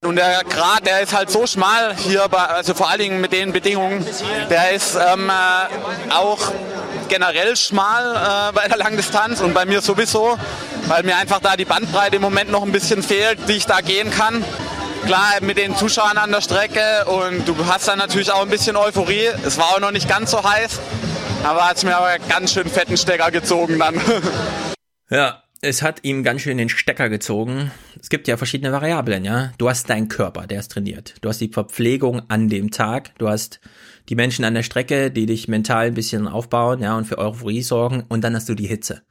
Und 0.06 0.18
der 0.18 0.44
Grat, 0.48 0.86
der 0.86 1.02
ist 1.02 1.14
halt 1.14 1.32
so 1.32 1.48
schmal 1.48 1.95
hier, 1.95 2.27
bei, 2.30 2.38
also 2.38 2.73
vor 2.73 2.90
allen 2.90 2.99
Dingen 2.99 3.22
mit 3.22 3.34
den 3.34 3.52
Bedingungen, 3.52 4.06
der 4.49 4.72
ist 4.72 4.95
ähm, 4.95 5.30
äh, 5.30 6.14
auch 6.14 6.52
generell 7.07 7.56
schmal 7.56 8.15
äh, 8.15 8.53
bei 8.53 8.68
der 8.68 8.77
Langdistanz 8.77 9.41
und 9.41 9.53
bei 9.53 9.65
mir 9.65 9.82
sowieso, 9.82 10.38
weil 10.88 11.03
mir 11.03 11.18
einfach 11.18 11.40
da 11.40 11.56
die 11.56 11.65
Bandbreite 11.65 12.18
im 12.18 12.22
Moment 12.22 12.52
noch 12.52 12.64
ein 12.64 12.72
bisschen 12.72 13.02
fehlt, 13.02 13.40
die 13.48 13.53
ich 13.53 13.65
da 13.65 13.82
gehen 13.82 14.11
kann. 14.11 14.44
Klar, 15.06 15.34
mit 15.41 15.57
den 15.57 15.76
Zuschauern 15.76 16.18
an 16.18 16.32
der 16.32 16.41
Strecke 16.41 17.06
und 17.06 17.48
du 17.48 17.56
hast 17.68 17.88
dann 17.88 17.99
natürlich 17.99 18.32
auch 18.32 18.41
ein 18.41 18.49
bisschen 18.49 18.76
Euphorie. 18.76 19.30
Es 19.45 19.57
war 19.57 19.65
auch 19.76 19.80
noch 19.80 19.91
nicht 19.91 20.10
ganz 20.10 20.32
so 20.32 20.44
heiß, 20.44 20.80
aber 21.44 21.68
hat 21.68 21.77
es 21.77 21.84
mir 21.84 21.95
aber 21.95 22.18
ganz 22.30 22.53
schön 22.53 22.69
fetten 22.69 22.98
Stecker 22.98 23.32
gezogen 23.32 23.80
dann. 23.80 23.99
Ja, 25.07 25.44
es 25.65 25.81
hat 25.81 25.99
ihm 26.03 26.23
ganz 26.23 26.41
schön 26.41 26.57
den 26.57 26.69
Stecker 26.69 27.09
gezogen. 27.09 27.71
Es 27.99 28.09
gibt 28.09 28.27
ja 28.27 28.37
verschiedene 28.37 28.71
Variablen, 28.71 29.25
ja. 29.25 29.51
Du 29.57 29.67
hast 29.67 29.89
deinen 29.89 30.07
Körper, 30.07 30.45
der 30.45 30.59
ist 30.59 30.71
trainiert. 30.71 31.15
Du 31.21 31.29
hast 31.29 31.41
die 31.41 31.49
Verpflegung 31.49 32.21
an 32.29 32.49
dem 32.49 32.69
Tag. 32.69 33.17
Du 33.17 33.27
hast 33.27 33.59
die 34.07 34.15
Menschen 34.15 34.45
an 34.45 34.53
der 34.53 34.61
Strecke, 34.61 35.09
die 35.09 35.25
dich 35.25 35.47
mental 35.47 35.87
ein 35.87 35.93
bisschen 35.95 36.27
aufbauen, 36.27 36.81
ja, 36.81 36.95
und 36.95 37.05
für 37.05 37.17
Euphorie 37.17 37.63
sorgen. 37.63 38.03
Und 38.07 38.23
dann 38.23 38.35
hast 38.35 38.47
du 38.47 38.53
die 38.53 38.67
Hitze. 38.67 39.01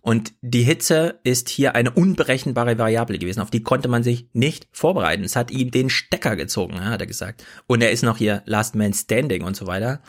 Und 0.00 0.34
die 0.40 0.62
Hitze 0.62 1.18
ist 1.24 1.48
hier 1.48 1.74
eine 1.74 1.90
unberechenbare 1.90 2.78
Variable 2.78 3.18
gewesen. 3.18 3.40
Auf 3.40 3.50
die 3.50 3.64
konnte 3.64 3.88
man 3.88 4.04
sich 4.04 4.28
nicht 4.32 4.68
vorbereiten. 4.70 5.24
Es 5.24 5.34
hat 5.34 5.50
ihm 5.50 5.72
den 5.72 5.90
Stecker 5.90 6.36
gezogen, 6.36 6.76
ja, 6.76 6.84
hat 6.84 7.00
er 7.00 7.08
gesagt. 7.08 7.44
Und 7.66 7.82
er 7.82 7.90
ist 7.90 8.04
noch 8.04 8.16
hier 8.16 8.42
Last 8.46 8.76
Man 8.76 8.92
Standing 8.92 9.42
und 9.42 9.56
so 9.56 9.66
weiter. 9.66 10.00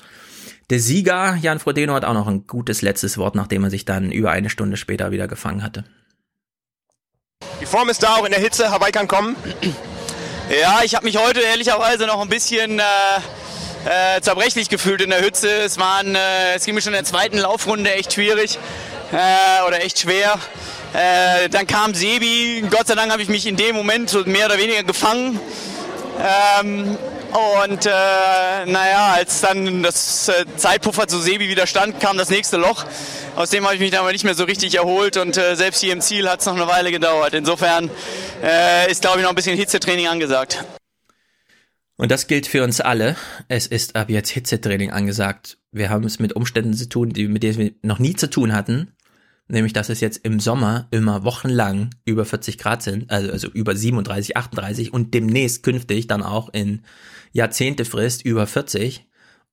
Der 0.69 0.79
Sieger, 0.79 1.37
Jan 1.41 1.59
Frodeno, 1.59 1.93
hat 1.93 2.03
auch 2.03 2.13
noch 2.13 2.27
ein 2.27 2.45
gutes 2.45 2.81
letztes 2.81 3.17
Wort, 3.17 3.35
nachdem 3.35 3.63
er 3.63 3.69
sich 3.69 3.85
dann 3.85 4.11
über 4.11 4.31
eine 4.31 4.49
Stunde 4.49 4.75
später 4.75 5.11
wieder 5.11 5.27
gefangen 5.29 5.63
hatte. 5.63 5.85
Die 7.61 7.65
Form 7.65 7.87
ist 7.89 8.03
da, 8.03 8.15
auch 8.15 8.25
in 8.25 8.31
der 8.31 8.41
Hitze. 8.41 8.69
Hawaii 8.69 8.91
kann 8.91 9.07
kommen. 9.07 9.37
Ja, 10.61 10.81
ich 10.83 10.95
habe 10.95 11.05
mich 11.05 11.17
heute 11.17 11.39
ehrlicherweise 11.39 12.05
noch 12.05 12.21
ein 12.21 12.27
bisschen 12.27 12.79
äh, 12.79 12.83
äh, 13.85 14.21
zerbrechlich 14.21 14.67
gefühlt 14.67 15.01
in 15.01 15.09
der 15.09 15.21
Hitze. 15.21 15.49
Es, 15.49 15.77
waren, 15.77 16.15
äh, 16.15 16.55
es 16.55 16.65
ging 16.65 16.75
mir 16.75 16.81
schon 16.81 16.93
in 16.93 16.99
der 16.99 17.05
zweiten 17.05 17.37
Laufrunde 17.37 17.93
echt 17.93 18.13
schwierig 18.13 18.59
äh, 19.13 19.65
oder 19.65 19.83
echt 19.83 19.99
schwer. 19.99 20.37
Äh, 20.93 21.47
dann 21.49 21.65
kam 21.65 21.93
Sebi, 21.93 22.63
Gott 22.69 22.87
sei 22.87 22.95
Dank 22.95 23.11
habe 23.11 23.21
ich 23.21 23.29
mich 23.29 23.45
in 23.45 23.55
dem 23.55 23.75
Moment 23.75 24.09
so 24.09 24.23
mehr 24.25 24.47
oder 24.47 24.57
weniger 24.57 24.83
gefangen. 24.83 25.39
Ähm, 26.61 26.97
und 27.37 27.85
äh, 27.85 27.89
naja, 27.89 29.13
als 29.15 29.41
dann 29.41 29.83
das 29.83 30.29
äh, 30.29 30.45
Zeitpuffer 30.55 31.07
zu 31.07 31.19
Sebi 31.19 31.49
wieder 31.49 31.67
stand, 31.67 31.99
kam 31.99 32.17
das 32.17 32.29
nächste 32.29 32.57
Loch. 32.57 32.85
Aus 33.35 33.49
dem 33.49 33.65
habe 33.65 33.75
ich 33.75 33.79
mich 33.79 33.91
dann 33.91 34.01
aber 34.01 34.11
nicht 34.11 34.23
mehr 34.23 34.35
so 34.35 34.43
richtig 34.43 34.75
erholt 34.75 35.17
und 35.17 35.37
äh, 35.37 35.55
selbst 35.55 35.81
hier 35.81 35.93
im 35.93 36.01
Ziel 36.01 36.29
hat 36.29 36.39
es 36.39 36.45
noch 36.45 36.55
eine 36.55 36.67
Weile 36.67 36.91
gedauert. 36.91 37.33
Insofern 37.33 37.89
äh, 38.43 38.91
ist, 38.91 39.01
glaube 39.01 39.17
ich, 39.17 39.23
noch 39.23 39.29
ein 39.29 39.35
bisschen 39.35 39.57
Hitzetraining 39.57 40.07
angesagt. 40.07 40.63
Und 41.97 42.11
das 42.11 42.27
gilt 42.27 42.47
für 42.47 42.63
uns 42.63 42.81
alle. 42.81 43.15
Es 43.47 43.67
ist 43.67 43.95
ab 43.95 44.09
jetzt 44.09 44.29
Hitzetraining 44.29 44.91
angesagt. 44.91 45.57
Wir 45.71 45.89
haben 45.89 46.05
es 46.05 46.19
mit 46.19 46.33
Umständen 46.33 46.73
zu 46.73 46.87
tun, 46.87 47.09
die, 47.09 47.27
mit 47.27 47.43
denen 47.43 47.57
wir 47.57 47.71
noch 47.81 47.99
nie 47.99 48.15
zu 48.15 48.29
tun 48.29 48.53
hatten. 48.53 48.93
Nämlich, 49.49 49.71
dass 49.71 49.89
es 49.89 50.01
jetzt 50.01 50.17
im 50.25 50.39
Sommer 50.39 50.87
immer 50.91 51.23
wochenlang 51.23 51.91
über 52.03 52.25
40 52.25 52.57
Grad 52.57 52.83
sind, 52.83 53.09
also, 53.09 53.31
also 53.31 53.47
über 53.47 53.75
37, 53.75 54.35
38 54.35 54.93
und 54.93 55.13
demnächst 55.13 55.63
künftig 55.63 56.07
dann 56.07 56.21
auch 56.21 56.49
in 56.49 56.81
Jahrzehntefrist 57.31 58.25
über 58.25 58.45
40. 58.45 59.05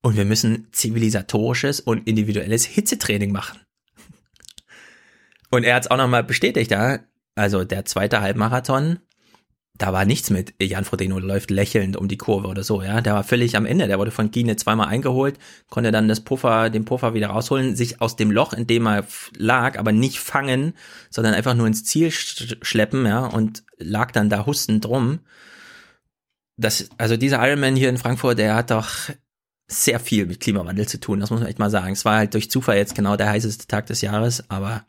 Und 0.02 0.16
wir 0.16 0.24
müssen 0.24 0.68
zivilisatorisches 0.72 1.80
und 1.80 2.08
individuelles 2.08 2.64
Hitzetraining 2.64 3.32
machen. 3.32 3.60
Und 5.50 5.64
er 5.64 5.76
hat 5.76 5.84
es 5.84 5.90
auch 5.90 5.96
nochmal 5.96 6.24
bestätigt, 6.24 6.70
ja. 6.72 6.98
Also 7.36 7.64
der 7.64 7.84
zweite 7.84 8.20
Halbmarathon, 8.20 8.98
da 9.76 9.92
war 9.92 10.05
nichts 10.05 10.30
mit 10.30 10.55
Jan 10.62 10.84
Frodeno 10.84 11.18
läuft 11.18 11.51
lächelnd 11.51 11.96
um 11.96 12.06
die 12.06 12.16
Kurve 12.16 12.46
oder 12.46 12.62
so, 12.62 12.82
ja. 12.82 13.01
Der 13.01 13.14
war 13.14 13.24
völlig 13.24 13.56
am 13.56 13.66
Ende. 13.66 13.88
Der 13.88 13.98
wurde 13.98 14.12
von 14.12 14.30
Gine 14.30 14.55
zweimal 14.55 14.86
eingeholt, 14.86 15.38
konnte 15.68 15.90
dann 15.90 16.06
das 16.06 16.20
Puffer, 16.20 16.70
den 16.70 16.84
Puffer 16.84 17.12
wieder 17.14 17.28
rausholen, 17.28 17.74
sich 17.74 18.01
aus 18.01 18.14
dem 18.14 18.30
Loch, 18.30 18.52
in 18.52 18.68
dem 18.68 18.86
er 18.86 19.05
lag, 19.36 19.78
aber 19.78 19.90
nicht 19.90 20.20
fangen, 20.20 20.74
sondern 21.10 21.34
einfach 21.34 21.55
nur 21.55 21.66
ins 21.66 21.82
Ziel 21.82 22.12
schleppen, 22.12 23.05
ja, 23.05 23.26
und 23.26 23.64
lag 23.76 24.12
dann 24.12 24.30
da 24.30 24.46
hustend 24.46 24.84
drum. 24.84 25.20
Das, 26.56 26.88
also 26.96 27.16
dieser 27.16 27.44
Ironman 27.44 27.74
hier 27.74 27.88
in 27.88 27.98
Frankfurt, 27.98 28.38
der 28.38 28.55
hat 28.55 28.70
doch 28.70 29.10
sehr 29.66 29.98
viel 29.98 30.26
mit 30.26 30.38
Klimawandel 30.38 30.86
zu 30.86 31.01
tun, 31.01 31.18
das 31.18 31.30
muss 31.30 31.40
man 31.40 31.48
echt 31.48 31.59
mal 31.59 31.70
sagen. 31.70 31.92
Es 31.92 32.05
war 32.05 32.18
halt 32.18 32.34
durch 32.34 32.48
Zufall 32.48 32.76
jetzt 32.76 32.94
genau 32.94 33.16
der 33.16 33.30
heißeste 33.30 33.66
Tag 33.66 33.86
des 33.86 34.02
Jahres, 34.02 34.48
aber 34.51 34.84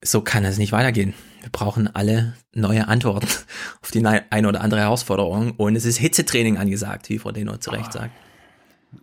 so 0.00 0.20
kann 0.20 0.44
es 0.44 0.58
nicht 0.58 0.70
weitergehen. 0.70 1.14
Wir 1.44 1.50
brauchen 1.52 1.94
alle 1.94 2.32
neue 2.54 2.88
Antworten 2.88 3.28
auf 3.82 3.90
die 3.90 4.04
eine 4.04 4.48
oder 4.48 4.62
andere 4.62 4.80
Herausforderung 4.80 5.52
und 5.58 5.76
es 5.76 5.84
ist 5.84 5.98
Hitzetraining 5.98 6.56
angesagt, 6.56 7.10
wie 7.10 7.18
Frau 7.18 7.32
Deno 7.32 7.58
zu 7.58 7.70
Recht 7.70 7.92
sagt. 7.92 8.12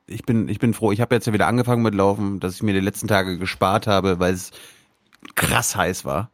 Ich 0.08 0.24
bin, 0.24 0.50
ich 0.50 0.58
bin 0.58 0.74
froh. 0.74 0.92
Ich 0.92 1.02
habe 1.02 1.14
jetzt 1.14 1.28
ja 1.28 1.34
wieder 1.34 1.46
angefangen 1.46 1.84
mit 1.84 1.94
Laufen, 1.94 2.40
dass 2.40 2.56
ich 2.56 2.64
mir 2.64 2.74
die 2.74 2.80
letzten 2.80 3.08
Tage 3.08 3.38
gespart 3.38 3.86
habe, 3.86 4.18
weil 4.18 4.34
es 4.34 4.50
krass 5.36 5.76
heiß 5.76 6.04
war. 6.04 6.32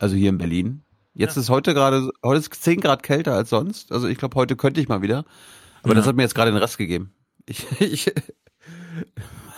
Also 0.00 0.16
hier 0.16 0.30
in 0.30 0.38
Berlin. 0.38 0.82
Jetzt 1.14 1.36
ja. 1.36 1.42
ist 1.42 1.50
heute 1.50 1.72
gerade, 1.72 2.10
heute 2.24 2.40
ist 2.40 2.52
10 2.52 2.80
Grad 2.80 3.04
kälter 3.04 3.34
als 3.34 3.50
sonst. 3.50 3.92
Also 3.92 4.08
ich 4.08 4.18
glaube, 4.18 4.34
heute 4.34 4.56
könnte 4.56 4.80
ich 4.80 4.88
mal 4.88 5.02
wieder. 5.02 5.24
Aber 5.84 5.92
ja. 5.92 5.94
das 5.94 6.08
hat 6.08 6.16
mir 6.16 6.22
jetzt 6.22 6.34
gerade 6.34 6.50
den 6.50 6.58
Rest 6.58 6.78
gegeben. 6.78 7.14
Ich, 7.46 7.64
ich 7.80 8.12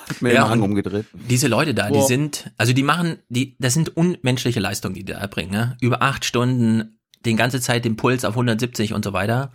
hat 0.08 0.22
mir 0.22 0.32
ja, 0.32 0.44
den 0.44 0.50
Hang 0.50 0.62
umgedreht. 0.62 1.06
Diese 1.12 1.48
Leute 1.48 1.74
da, 1.74 1.88
Boah. 1.88 2.00
die 2.00 2.06
sind, 2.06 2.50
also 2.56 2.72
die 2.72 2.82
machen, 2.82 3.18
die, 3.28 3.56
das 3.58 3.74
sind 3.74 3.96
unmenschliche 3.96 4.60
Leistungen, 4.60 4.94
die 4.94 5.04
die 5.04 5.12
da 5.12 5.18
erbringen. 5.18 5.52
Ne? 5.52 5.76
Über 5.80 6.02
acht 6.02 6.24
Stunden, 6.24 6.98
den 7.24 7.36
ganze 7.36 7.60
Zeit 7.60 7.84
den 7.84 7.96
Puls 7.96 8.24
auf 8.24 8.34
170 8.34 8.94
und 8.94 9.04
so 9.04 9.12
weiter. 9.12 9.52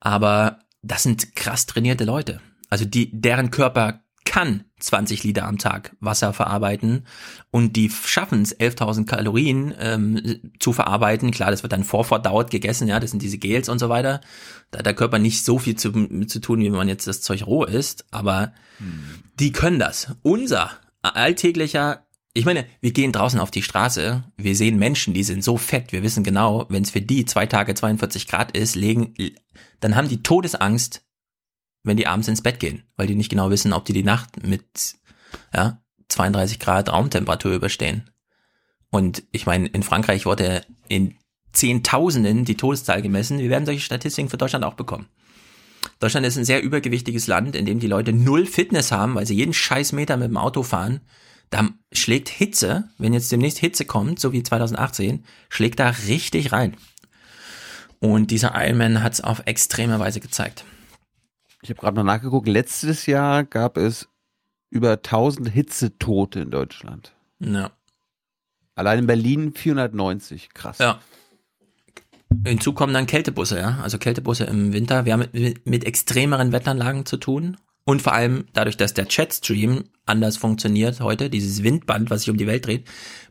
Aber 0.00 0.60
das 0.82 1.02
sind 1.02 1.34
krass 1.36 1.66
trainierte 1.66 2.04
Leute. 2.04 2.40
Also 2.68 2.84
die, 2.84 3.10
deren 3.12 3.50
Körper 3.50 4.03
kann 4.24 4.64
20 4.80 5.22
Liter 5.24 5.46
am 5.46 5.58
Tag 5.58 5.96
Wasser 6.00 6.32
verarbeiten 6.32 7.06
und 7.50 7.76
die 7.76 7.90
schaffen 7.90 8.42
es, 8.42 8.58
11.000 8.58 9.06
Kalorien 9.06 9.74
ähm, 9.78 10.40
zu 10.58 10.72
verarbeiten. 10.72 11.30
Klar, 11.30 11.50
das 11.50 11.62
wird 11.62 11.72
dann 11.72 11.84
vorverdaut 11.84 12.50
gegessen, 12.50 12.88
ja, 12.88 13.00
das 13.00 13.10
sind 13.10 13.22
diese 13.22 13.38
Gels 13.38 13.68
und 13.68 13.78
so 13.78 13.88
weiter. 13.88 14.20
Da 14.70 14.78
hat 14.78 14.86
der 14.86 14.94
Körper 14.94 15.18
nicht 15.18 15.44
so 15.44 15.58
viel 15.58 15.76
zu, 15.76 15.92
zu 16.26 16.40
tun, 16.40 16.60
wie 16.60 16.66
wenn 16.66 16.72
man 16.72 16.88
jetzt 16.88 17.06
das 17.06 17.20
Zeug 17.20 17.46
roh 17.46 17.64
isst, 17.64 18.06
aber 18.10 18.52
hm. 18.78 19.22
die 19.38 19.52
können 19.52 19.78
das. 19.78 20.14
Unser 20.22 20.70
alltäglicher, 21.02 22.06
ich 22.32 22.44
meine, 22.44 22.66
wir 22.80 22.92
gehen 22.92 23.12
draußen 23.12 23.38
auf 23.38 23.50
die 23.50 23.62
Straße, 23.62 24.24
wir 24.36 24.56
sehen 24.56 24.78
Menschen, 24.78 25.14
die 25.14 25.22
sind 25.22 25.44
so 25.44 25.56
fett, 25.56 25.92
wir 25.92 26.02
wissen 26.02 26.24
genau, 26.24 26.66
wenn 26.68 26.82
es 26.82 26.90
für 26.90 27.02
die 27.02 27.24
zwei 27.24 27.46
Tage 27.46 27.74
42 27.74 28.26
Grad 28.26 28.56
ist, 28.56 28.74
legen, 28.74 29.14
dann 29.80 29.96
haben 29.96 30.08
die 30.08 30.22
Todesangst, 30.22 31.02
wenn 31.84 31.96
die 31.96 32.06
abends 32.06 32.28
ins 32.28 32.42
Bett 32.42 32.58
gehen, 32.58 32.82
weil 32.96 33.06
die 33.06 33.14
nicht 33.14 33.30
genau 33.30 33.50
wissen, 33.50 33.72
ob 33.72 33.84
die 33.84 33.92
die 33.92 34.02
Nacht 34.02 34.44
mit 34.44 34.96
ja, 35.54 35.80
32 36.08 36.58
Grad 36.58 36.88
Raumtemperatur 36.90 37.52
überstehen. 37.52 38.10
Und 38.90 39.22
ich 39.32 39.46
meine, 39.46 39.68
in 39.68 39.82
Frankreich 39.82 40.26
wurde 40.26 40.64
in 40.88 41.16
Zehntausenden 41.52 42.44
die 42.44 42.56
Todeszahl 42.56 43.02
gemessen. 43.02 43.38
Wir 43.38 43.50
werden 43.50 43.66
solche 43.66 43.80
Statistiken 43.80 44.28
für 44.28 44.36
Deutschland 44.38 44.64
auch 44.64 44.74
bekommen. 44.74 45.08
Deutschland 46.00 46.26
ist 46.26 46.36
ein 46.36 46.44
sehr 46.44 46.62
übergewichtiges 46.62 47.26
Land, 47.26 47.54
in 47.54 47.66
dem 47.66 47.78
die 47.78 47.86
Leute 47.86 48.12
null 48.12 48.46
Fitness 48.46 48.90
haben, 48.90 49.14
weil 49.14 49.26
sie 49.26 49.36
jeden 49.36 49.54
Scheißmeter 49.54 50.16
mit 50.16 50.28
dem 50.28 50.36
Auto 50.36 50.62
fahren. 50.62 51.00
Da 51.50 51.68
schlägt 51.92 52.28
Hitze, 52.28 52.88
wenn 52.98 53.12
jetzt 53.12 53.30
demnächst 53.30 53.58
Hitze 53.58 53.84
kommt, 53.84 54.18
so 54.18 54.32
wie 54.32 54.42
2018, 54.42 55.24
schlägt 55.48 55.78
da 55.78 55.90
richtig 56.08 56.52
rein. 56.52 56.76
Und 58.00 58.30
dieser 58.30 58.52
Ironman 58.54 59.02
hat 59.02 59.14
es 59.14 59.20
auf 59.20 59.42
extreme 59.46 59.98
Weise 59.98 60.20
gezeigt. 60.20 60.64
Ich 61.64 61.70
habe 61.70 61.80
gerade 61.80 61.96
mal 61.96 62.04
nachgeguckt. 62.04 62.46
Letztes 62.46 63.06
Jahr 63.06 63.42
gab 63.42 63.78
es 63.78 64.08
über 64.68 64.92
1000 64.92 65.48
Hitzetote 65.48 66.40
in 66.40 66.50
Deutschland. 66.50 67.14
Ja. 67.40 67.70
Allein 68.74 68.98
in 69.00 69.06
Berlin 69.06 69.54
490. 69.54 70.50
Krass. 70.52 70.78
Ja. 70.78 71.00
Hinzu 72.46 72.74
kommen 72.74 72.92
dann 72.92 73.06
Kältebusse, 73.06 73.58
ja. 73.58 73.78
Also 73.82 73.96
Kältebusse 73.96 74.44
im 74.44 74.74
Winter. 74.74 75.06
Wir 75.06 75.14
haben 75.14 75.26
mit, 75.32 75.66
mit 75.66 75.84
extremeren 75.84 76.52
Wetteranlagen 76.52 77.06
zu 77.06 77.16
tun. 77.16 77.56
Und 77.84 78.02
vor 78.02 78.12
allem 78.12 78.46
dadurch, 78.52 78.76
dass 78.76 78.92
der 78.92 79.06
Chatstream 79.06 79.84
anders 80.04 80.36
funktioniert 80.36 81.00
heute, 81.00 81.30
dieses 81.30 81.62
Windband, 81.62 82.10
was 82.10 82.22
sich 82.22 82.30
um 82.30 82.36
die 82.36 82.46
Welt 82.46 82.66
dreht, 82.66 82.86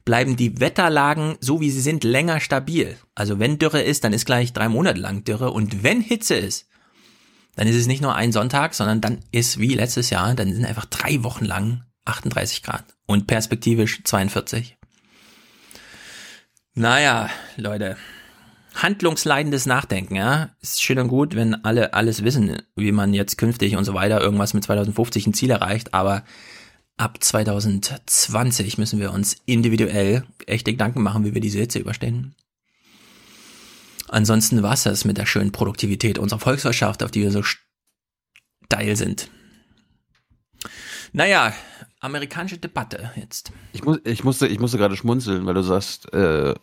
bleiben 0.06 0.36
die 0.36 0.60
Wetterlagen, 0.60 1.38
so 1.40 1.62
wie 1.62 1.70
sie 1.70 1.82
sind, 1.82 2.04
länger 2.04 2.40
stabil. 2.40 2.98
Also 3.14 3.38
wenn 3.38 3.60
Dürre 3.60 3.82
ist, 3.82 4.04
dann 4.04 4.14
ist 4.14 4.26
gleich 4.26 4.54
drei 4.54 4.70
Monate 4.70 5.00
lang 5.00 5.24
Dürre. 5.24 5.52
Und 5.52 5.84
wenn 5.84 6.02
Hitze 6.02 6.36
ist, 6.36 6.68
dann 7.56 7.68
ist 7.68 7.76
es 7.76 7.88
nicht 7.88 8.02
nur 8.02 8.16
ein 8.16 8.32
Sonntag, 8.32 8.74
sondern 8.74 9.02
dann 9.02 9.20
ist 9.32 9.60
wie 9.60 9.74
letztes 9.74 10.10
Jahr, 10.10 10.34
dann 10.34 10.54
sind 10.54 10.66
einfach 10.66 10.86
drei 10.86 11.24
Wochen 11.24 11.46
lang 11.46 11.84
38 12.06 12.64
Grad 12.64 12.84
und 13.06 13.28
perspektivisch 13.28 14.04
42. 14.04 14.78
Naja, 16.76 17.30
Leute, 17.56 17.98
handlungsleidendes 18.74 19.66
Nachdenken, 19.66 20.16
ja, 20.16 20.50
ist 20.62 20.82
schön 20.82 21.00
und 21.00 21.08
gut, 21.08 21.36
wenn 21.36 21.54
alle 21.64 21.94
alles 21.94 22.24
wissen, 22.24 22.62
wie 22.76 22.92
man 22.92 23.14
jetzt 23.14 23.38
künftig 23.38 23.76
und 23.76 23.86
so 23.86 23.94
weiter 23.94 24.22
irgendwas 24.22 24.54
mit 24.54 24.64
2050 24.64 25.28
ein 25.28 25.34
Ziel 25.34 25.52
erreicht, 25.52 25.94
aber 25.94 26.24
ab 26.98 27.24
2020 27.24 28.78
müssen 28.78 29.00
wir 29.00 29.14
uns 29.14 29.38
individuell 29.46 30.24
echte 30.48 30.72
Gedanken 30.72 31.04
machen, 31.04 31.26
wie 31.26 31.34
wir 31.34 31.42
diese 31.42 31.60
Hitze 31.60 31.80
überstehen. 31.80 32.36
Ansonsten 34.14 34.62
war 34.62 34.74
es 34.74 34.84
das 34.84 35.06
mit 35.06 35.18
der 35.18 35.26
schönen 35.26 35.52
Produktivität 35.52 36.20
unserer 36.20 36.40
Volkswirtschaft, 36.40 37.02
auf 37.02 37.10
die 37.10 37.22
wir 37.22 37.32
so 37.32 37.42
steil 37.42 38.96
sind. 38.96 39.32
Naja, 41.14 41.52
amerikanische 42.00 42.60
Debatte 42.60 43.10
jetzt. 43.16 43.52
Ich, 43.72 43.84
muss, 43.84 43.98
ich, 44.04 44.24
musste, 44.24 44.46
ich 44.46 44.60
musste 44.60 44.78
gerade 44.78 44.96
schmunzeln, 44.96 45.48
weil 45.48 45.56
du 45.56 45.64
sagst, 45.64 46.14
äh, 46.14 46.54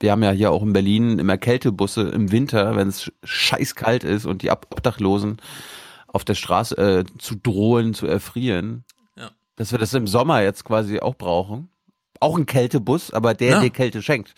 wir 0.00 0.10
haben 0.10 0.24
ja 0.24 0.32
hier 0.32 0.50
auch 0.50 0.64
in 0.64 0.72
Berlin 0.72 1.20
immer 1.20 1.38
Kältebusse 1.38 2.08
im 2.08 2.32
Winter, 2.32 2.74
wenn 2.74 2.88
es 2.88 3.12
scheißkalt 3.22 4.02
ist 4.02 4.26
und 4.26 4.42
die 4.42 4.50
Obdachlosen 4.50 5.36
auf 6.08 6.24
der 6.24 6.34
Straße 6.34 6.76
äh, 6.76 7.04
zu 7.18 7.36
drohen, 7.36 7.94
zu 7.94 8.08
erfrieren. 8.08 8.84
Ja. 9.16 9.30
Dass 9.54 9.70
wir 9.70 9.78
das 9.78 9.94
im 9.94 10.08
Sommer 10.08 10.42
jetzt 10.42 10.64
quasi 10.64 10.98
auch 10.98 11.14
brauchen. 11.14 11.68
Auch 12.18 12.36
ein 12.36 12.46
Kältebus, 12.46 13.12
aber 13.12 13.34
der 13.34 13.50
ja. 13.50 13.60
dir 13.60 13.70
Kälte 13.70 14.02
schenkt. 14.02 14.34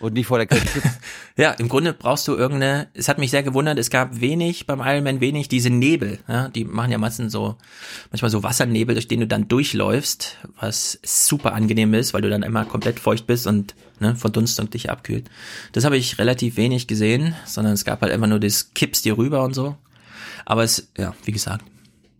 Und 0.00 0.14
nicht 0.14 0.26
vor 0.26 0.38
der 0.38 0.46
sitzt. 0.56 0.86
ja, 1.36 1.50
im 1.52 1.68
Grunde 1.68 1.92
brauchst 1.92 2.28
du 2.28 2.36
irgendeine, 2.36 2.88
es 2.94 3.08
hat 3.08 3.18
mich 3.18 3.30
sehr 3.30 3.42
gewundert, 3.42 3.78
es 3.78 3.90
gab 3.90 4.20
wenig 4.20 4.66
beim 4.66 4.80
Ironman 4.80 5.20
wenig 5.20 5.48
diese 5.48 5.70
Nebel, 5.70 6.20
ja, 6.28 6.48
die 6.48 6.64
machen 6.64 6.92
ja 6.92 6.98
meistens 6.98 7.32
so, 7.32 7.56
manchmal 8.10 8.30
so 8.30 8.42
Wassernebel, 8.44 8.94
durch 8.94 9.08
den 9.08 9.20
du 9.20 9.26
dann 9.26 9.48
durchläufst, 9.48 10.36
was 10.60 11.00
super 11.02 11.52
angenehm 11.52 11.94
ist, 11.94 12.14
weil 12.14 12.22
du 12.22 12.30
dann 12.30 12.44
immer 12.44 12.64
komplett 12.64 13.00
feucht 13.00 13.26
bist 13.26 13.46
und 13.48 13.74
ne, 13.98 14.14
Verdunstung 14.14 14.70
dich 14.70 14.88
abkühlt. 14.88 15.28
Das 15.72 15.84
habe 15.84 15.96
ich 15.96 16.18
relativ 16.18 16.56
wenig 16.56 16.86
gesehen, 16.86 17.34
sondern 17.44 17.74
es 17.74 17.84
gab 17.84 18.00
halt 18.00 18.12
immer 18.12 18.28
nur 18.28 18.38
das 18.38 18.72
Kippst 18.74 19.04
dir 19.04 19.18
rüber 19.18 19.42
und 19.42 19.54
so. 19.54 19.76
Aber 20.46 20.62
es, 20.62 20.92
ja, 20.96 21.14
wie 21.24 21.32
gesagt, 21.32 21.64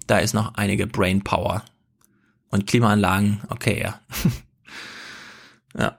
da 0.09 0.19
ist 0.19 0.35
noch 0.35 0.55
einige 0.55 0.87
Brain 0.87 1.23
Power. 1.23 1.65
Und 2.51 2.67
Klimaanlagen, 2.67 3.43
okay, 3.51 3.81
ja. 3.81 4.01
ja. 5.79 5.99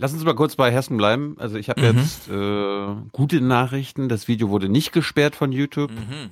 Lass 0.00 0.12
uns 0.12 0.24
mal 0.24 0.34
kurz 0.34 0.54
bei 0.54 0.70
Hessen 0.70 0.96
bleiben. 0.96 1.34
Also 1.38 1.56
ich 1.56 1.68
habe 1.68 1.80
mhm. 1.80 1.98
jetzt 1.98 2.28
äh, 2.28 3.10
gute 3.10 3.40
Nachrichten. 3.40 4.08
Das 4.08 4.28
Video 4.28 4.48
wurde 4.48 4.68
nicht 4.68 4.92
gesperrt 4.92 5.34
von 5.34 5.50
YouTube. 5.50 5.90
Mhm. 5.90 6.30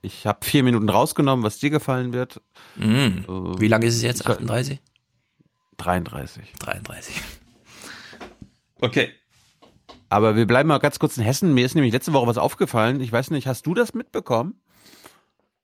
Ich 0.00 0.26
habe 0.26 0.44
vier 0.44 0.62
Minuten 0.62 0.88
rausgenommen, 0.88 1.44
was 1.44 1.58
dir 1.58 1.70
gefallen 1.70 2.12
wird. 2.12 2.40
Mhm. 2.76 3.24
Äh, 3.28 3.60
Wie 3.60 3.68
lange 3.68 3.86
ist 3.86 3.96
es 3.96 4.02
jetzt? 4.02 4.26
38? 4.26 4.80
33. 5.76 6.52
33. 6.60 7.20
Okay. 8.80 9.10
Aber 10.08 10.36
wir 10.36 10.46
bleiben 10.46 10.68
mal 10.68 10.78
ganz 10.78 11.00
kurz 11.00 11.16
in 11.16 11.24
Hessen. 11.24 11.52
Mir 11.52 11.66
ist 11.66 11.74
nämlich 11.74 11.92
letzte 11.92 12.12
Woche 12.12 12.28
was 12.28 12.38
aufgefallen. 12.38 13.00
Ich 13.00 13.10
weiß 13.10 13.30
nicht, 13.30 13.48
hast 13.48 13.66
du 13.66 13.74
das 13.74 13.94
mitbekommen? 13.94 14.60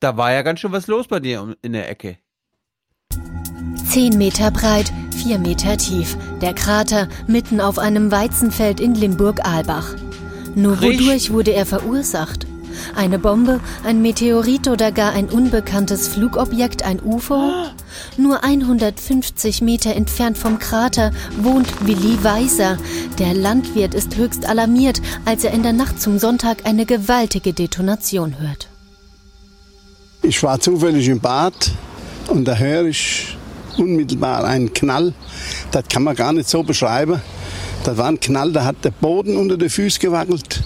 Da 0.01 0.17
war 0.17 0.33
ja 0.33 0.43
ganz 0.43 0.59
schön 0.59 0.73
was 0.73 0.89
los 0.89 1.07
bei 1.07 1.21
dir 1.21 1.55
in 1.63 1.75
der 1.75 1.89
Ecke. 1.89 2.19
Zehn 3.87 4.17
Meter 4.19 4.51
breit, 4.51 4.93
vier 5.23 5.39
Meter 5.39 5.77
tief. 5.77 6.17
Der 6.41 6.55
Krater 6.55 7.07
mitten 7.27 7.61
auf 7.61 7.79
einem 7.79 8.11
Weizenfeld 8.11 8.81
in 8.81 8.95
Limburg-Aalbach. 8.95 9.95
Nur 10.55 10.81
wodurch 10.81 11.31
wurde 11.31 11.53
er 11.53 11.67
verursacht? 11.67 12.47
Eine 12.97 13.19
Bombe, 13.19 13.61
ein 13.85 14.01
Meteorit 14.01 14.67
oder 14.69 14.93
gar 14.93 15.13
ein 15.13 15.29
unbekanntes 15.29 16.09
Flugobjekt, 16.09 16.85
ein 16.85 17.01
UFO? 17.03 17.53
Nur 18.17 18.43
150 18.43 19.61
Meter 19.61 19.95
entfernt 19.95 20.39
vom 20.39 20.59
Krater 20.59 21.11
wohnt 21.43 21.87
Willi 21.87 22.25
Weiser. 22.25 22.79
Der 23.19 23.35
Landwirt 23.35 23.95
ist 23.95 24.17
höchst 24.17 24.49
alarmiert, 24.49 25.03
als 25.27 25.45
er 25.45 25.53
in 25.53 25.63
der 25.63 25.75
Nacht 25.75 26.01
zum 26.01 26.19
Sonntag 26.19 26.65
eine 26.65 26.87
gewaltige 26.87 27.53
Detonation 27.53 28.41
hört. 28.41 28.69
Ich 30.23 30.43
war 30.43 30.61
zufällig 30.61 31.09
im 31.09 31.21
Bad 31.21 31.73
und 32.29 32.47
da 32.47 32.57
höre 32.57 32.87
ich 32.87 33.37
unmittelbar 33.79 34.45
einen 34.45 34.73
Knall. 34.73 35.15
Das 35.71 35.85
kann 35.89 36.03
man 36.03 36.17
gar 36.17 36.33
nicht 36.33 36.49
so 36.49 36.63
beschreiben. 36.63 37.21
Das 37.85 37.97
war 37.97 38.09
ein 38.09 38.21
Knall, 38.21 38.53
da 38.53 38.65
hat 38.65 38.85
der 38.85 38.91
Boden 38.91 39.37
unter 39.37 39.57
den 39.57 39.71
Füßen 39.71 40.01
gewackelt. 40.01 40.63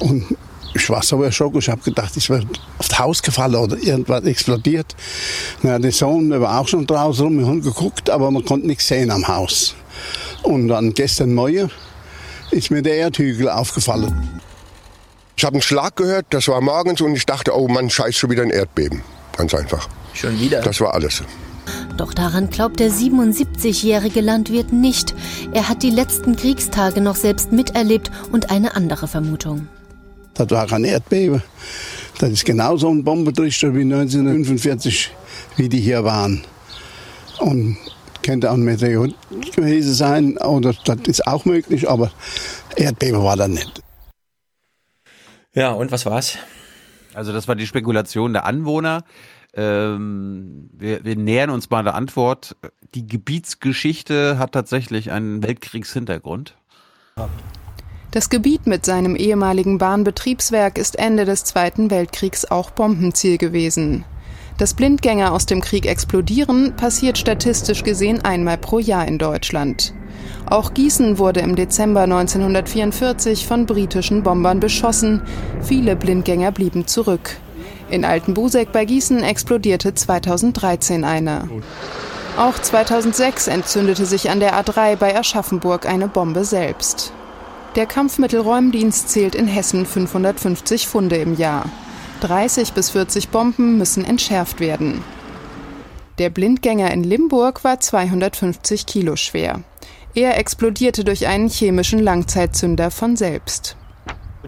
Und 0.00 0.24
ich 0.74 0.88
war 0.90 1.02
so 1.02 1.22
erschrocken, 1.22 1.58
ich 1.58 1.68
habe 1.68 1.82
gedacht, 1.82 2.16
ich 2.16 2.30
werde 2.30 2.46
auf 2.78 2.88
das 2.88 2.98
Haus 2.98 3.22
gefallen 3.22 3.56
oder 3.56 3.76
irgendwas 3.76 4.24
explodiert. 4.24 4.94
Na, 5.62 5.78
der 5.78 5.92
Sohn 5.92 6.30
der 6.30 6.40
war 6.40 6.60
auch 6.60 6.68
schon 6.68 6.86
draußen 6.86 7.24
rum, 7.24 7.38
wir 7.38 7.46
haben 7.46 7.62
geguckt, 7.62 8.10
aber 8.10 8.30
man 8.30 8.44
konnte 8.44 8.66
nichts 8.66 8.88
sehen 8.88 9.10
am 9.10 9.26
Haus. 9.26 9.74
Und 10.42 10.68
dann 10.68 10.94
gestern 10.94 11.34
Morgen 11.34 11.70
ist 12.50 12.70
mir 12.70 12.82
der 12.82 12.96
Erdhügel 12.96 13.48
aufgefallen. 13.48 14.40
Ich 15.36 15.44
habe 15.44 15.54
einen 15.54 15.62
Schlag 15.62 15.96
gehört, 15.96 16.26
das 16.30 16.48
war 16.48 16.60
morgens 16.60 17.00
und 17.00 17.14
ich 17.14 17.26
dachte, 17.26 17.56
oh 17.56 17.68
Mann, 17.68 17.90
scheiß 17.90 18.16
schon 18.16 18.30
wieder 18.30 18.42
ein 18.42 18.50
Erdbeben. 18.50 19.02
Ganz 19.36 19.54
einfach. 19.54 19.88
Schon 20.14 20.38
wieder? 20.40 20.62
Das 20.62 20.80
war 20.80 20.94
alles. 20.94 21.22
Doch 21.98 22.14
daran 22.14 22.48
glaubt 22.48 22.78
der 22.78 22.90
77-jährige 22.90 24.20
Landwirt 24.20 24.72
nicht. 24.72 25.14
Er 25.52 25.68
hat 25.68 25.82
die 25.82 25.90
letzten 25.90 26.36
Kriegstage 26.36 27.00
noch 27.00 27.16
selbst 27.16 27.50
miterlebt 27.50 28.12
und 28.30 28.50
eine 28.50 28.76
andere 28.76 29.08
Vermutung. 29.08 29.66
Das 30.34 30.48
war 30.50 30.68
kein 30.68 30.84
Erdbeben. 30.84 31.42
Das 32.20 32.30
ist 32.30 32.44
genauso 32.44 32.88
ein 32.88 33.02
Bombentrichter 33.02 33.74
wie 33.74 33.82
1945, 33.82 35.10
wie 35.56 35.68
die 35.68 35.80
hier 35.80 36.04
waren. 36.04 36.44
Und 37.40 37.76
könnte 38.22 38.50
auch 38.50 38.54
ein 38.54 38.62
Meteorit 38.62 39.16
gewesen 39.54 39.92
sein, 39.92 40.38
oder 40.38 40.74
das 40.84 40.98
ist 41.06 41.26
auch 41.26 41.44
möglich, 41.46 41.90
aber 41.90 42.12
Erdbeben 42.76 43.24
war 43.24 43.36
da 43.36 43.48
nicht. 43.48 43.82
Ja, 45.52 45.72
und 45.72 45.90
was 45.90 46.06
war's? 46.06 46.38
Also 47.14 47.32
das 47.32 47.48
war 47.48 47.56
die 47.56 47.66
Spekulation 47.66 48.32
der 48.32 48.44
Anwohner. 48.44 49.02
Ähm, 49.58 50.70
wir, 50.72 51.04
wir 51.04 51.16
nähern 51.16 51.50
uns 51.50 51.68
mal 51.68 51.82
der 51.82 51.96
Antwort. 51.96 52.54
Die 52.94 53.08
Gebietsgeschichte 53.08 54.38
hat 54.38 54.52
tatsächlich 54.52 55.10
einen 55.10 55.42
Weltkriegshintergrund. 55.42 56.54
Das 58.12 58.30
Gebiet 58.30 58.68
mit 58.68 58.86
seinem 58.86 59.16
ehemaligen 59.16 59.78
Bahnbetriebswerk 59.78 60.78
ist 60.78 60.96
Ende 60.96 61.24
des 61.24 61.42
Zweiten 61.42 61.90
Weltkriegs 61.90 62.44
auch 62.44 62.70
Bombenziel 62.70 63.36
gewesen. 63.36 64.04
Dass 64.58 64.74
Blindgänger 64.74 65.32
aus 65.32 65.46
dem 65.46 65.60
Krieg 65.60 65.86
explodieren, 65.86 66.76
passiert 66.76 67.18
statistisch 67.18 67.82
gesehen 67.82 68.24
einmal 68.24 68.58
pro 68.58 68.78
Jahr 68.78 69.08
in 69.08 69.18
Deutschland. 69.18 69.92
Auch 70.46 70.72
Gießen 70.72 71.18
wurde 71.18 71.40
im 71.40 71.56
Dezember 71.56 72.02
1944 72.02 73.44
von 73.44 73.66
britischen 73.66 74.22
Bombern 74.22 74.60
beschossen. 74.60 75.22
Viele 75.62 75.96
Blindgänger 75.96 76.52
blieben 76.52 76.86
zurück. 76.86 77.38
In 77.90 78.04
Altenbusek 78.04 78.70
bei 78.70 78.84
Gießen 78.84 79.22
explodierte 79.22 79.94
2013 79.94 81.04
einer. 81.04 81.48
Auch 82.36 82.58
2006 82.58 83.48
entzündete 83.48 84.04
sich 84.04 84.30
an 84.30 84.40
der 84.40 84.54
A3 84.54 84.96
bei 84.96 85.18
Aschaffenburg 85.18 85.86
eine 85.86 86.06
Bombe 86.06 86.44
selbst. 86.44 87.12
Der 87.76 87.86
Kampfmittelräumdienst 87.86 89.08
zählt 89.08 89.34
in 89.34 89.46
Hessen 89.46 89.86
550 89.86 90.86
Funde 90.86 91.16
im 91.16 91.36
Jahr. 91.36 91.64
30 92.20 92.74
bis 92.74 92.90
40 92.90 93.30
Bomben 93.30 93.78
müssen 93.78 94.04
entschärft 94.04 94.60
werden. 94.60 95.02
Der 96.18 96.28
Blindgänger 96.28 96.90
in 96.90 97.04
Limburg 97.04 97.64
war 97.64 97.80
250 97.80 98.84
Kilo 98.86 99.16
schwer. 99.16 99.62
Er 100.14 100.36
explodierte 100.36 101.04
durch 101.04 101.26
einen 101.26 101.48
chemischen 101.48 102.00
Langzeitzünder 102.00 102.90
von 102.90 103.16
selbst. 103.16 103.77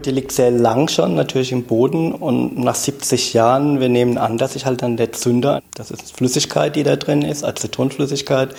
Die 0.03 0.11
liegt 0.11 0.31
sehr 0.31 0.51
lang 0.51 0.87
schon 0.87 1.15
natürlich 1.15 1.51
im 1.51 1.63
Boden 1.63 2.13
und 2.13 2.57
nach 2.57 2.75
70 2.75 3.33
Jahren, 3.33 3.79
wir 3.79 3.89
nehmen 3.89 4.17
an, 4.17 4.37
dass 4.37 4.53
sich 4.53 4.65
halt 4.65 4.81
dann 4.81 4.97
der 4.97 5.11
Zünder, 5.11 5.61
das 5.75 5.91
ist 5.91 6.15
Flüssigkeit, 6.15 6.75
die 6.75 6.83
da 6.83 6.95
drin 6.95 7.21
ist, 7.21 7.43
Acetonflüssigkeit, 7.43 8.55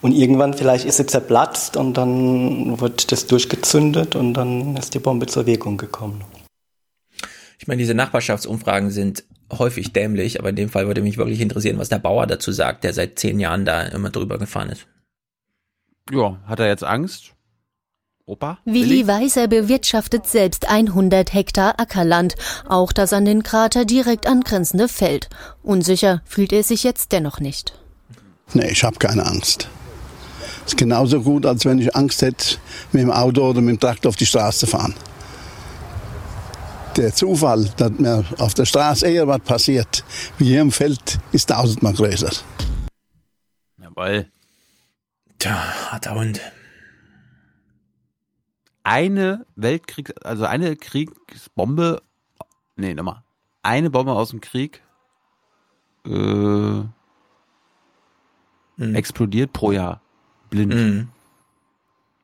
und 0.00 0.12
irgendwann 0.12 0.54
vielleicht 0.54 0.84
ist 0.84 0.96
sie 0.96 1.06
zerplatzt 1.06 1.76
und 1.76 1.96
dann 1.96 2.80
wird 2.80 3.12
das 3.12 3.26
durchgezündet 3.26 4.16
und 4.16 4.34
dann 4.34 4.76
ist 4.76 4.94
die 4.94 4.98
Bombe 4.98 5.26
zur 5.26 5.46
Wirkung 5.46 5.76
gekommen. 5.76 6.24
Ich 7.58 7.68
meine, 7.68 7.78
diese 7.78 7.94
Nachbarschaftsumfragen 7.94 8.90
sind 8.90 9.22
häufig 9.52 9.92
dämlich, 9.92 10.40
aber 10.40 10.48
in 10.48 10.56
dem 10.56 10.68
Fall 10.68 10.88
würde 10.88 11.02
mich 11.02 11.18
wirklich 11.18 11.40
interessieren, 11.40 11.78
was 11.78 11.88
der 11.88 12.00
Bauer 12.00 12.26
dazu 12.26 12.50
sagt, 12.50 12.82
der 12.82 12.92
seit 12.92 13.20
zehn 13.20 13.38
Jahren 13.38 13.64
da 13.64 13.82
immer 13.82 14.10
drüber 14.10 14.38
gefahren 14.38 14.70
ist. 14.70 14.88
Ja, 16.10 16.40
hat 16.46 16.58
er 16.58 16.66
jetzt 16.66 16.82
Angst? 16.82 17.34
Opa? 18.24 18.58
Willi 18.64 19.08
Weiser 19.08 19.48
bewirtschaftet 19.48 20.26
selbst 20.26 20.68
100 20.68 21.34
Hektar 21.34 21.80
Ackerland, 21.80 22.36
auch 22.68 22.92
das 22.92 23.12
an 23.12 23.24
den 23.24 23.42
Krater 23.42 23.84
direkt 23.84 24.26
angrenzende 24.26 24.88
Feld. 24.88 25.28
Unsicher 25.62 26.22
fühlt 26.24 26.52
er 26.52 26.62
sich 26.62 26.84
jetzt 26.84 27.10
dennoch 27.10 27.40
nicht. 27.40 27.74
Nee, 28.54 28.70
ich 28.70 28.84
habe 28.84 28.98
keine 28.98 29.26
Angst. 29.26 29.68
Ist 30.64 30.76
genauso 30.76 31.22
gut, 31.22 31.46
als 31.46 31.64
wenn 31.64 31.80
ich 31.80 31.96
Angst 31.96 32.22
hätte, 32.22 32.58
mit 32.92 33.02
dem 33.02 33.10
Auto 33.10 33.48
oder 33.48 33.60
mit 33.60 33.76
dem 33.76 33.80
Traktor 33.80 34.10
auf 34.10 34.16
die 34.16 34.26
Straße 34.26 34.60
zu 34.60 34.66
fahren. 34.66 34.94
Der 36.96 37.12
Zufall, 37.14 37.68
dass 37.76 37.90
mir 37.92 38.24
auf 38.38 38.54
der 38.54 38.66
Straße 38.66 39.08
eher 39.08 39.26
was 39.26 39.40
passiert, 39.40 40.04
wie 40.38 40.46
hier 40.46 40.60
im 40.60 40.70
Feld, 40.70 41.18
ist 41.32 41.48
tausendmal 41.48 41.94
größer. 41.94 42.30
Jawohl. 43.82 44.26
Tja, 45.38 45.56
harter 45.90 46.14
Hund. 46.14 46.40
Eine 48.84 49.46
Weltkriegs-, 49.56 50.12
also 50.22 50.44
eine 50.44 50.76
Kriegsbombe, 50.76 52.02
nee, 52.76 52.94
nochmal, 52.94 53.22
eine 53.62 53.90
Bombe 53.90 54.12
aus 54.12 54.30
dem 54.30 54.40
Krieg, 54.40 54.82
äh, 56.06 56.10
Mhm. 58.76 58.94
explodiert 58.94 59.52
pro 59.52 59.70
Jahr. 59.72 60.00
Blind. 60.50 60.74
Mhm. 60.74 61.08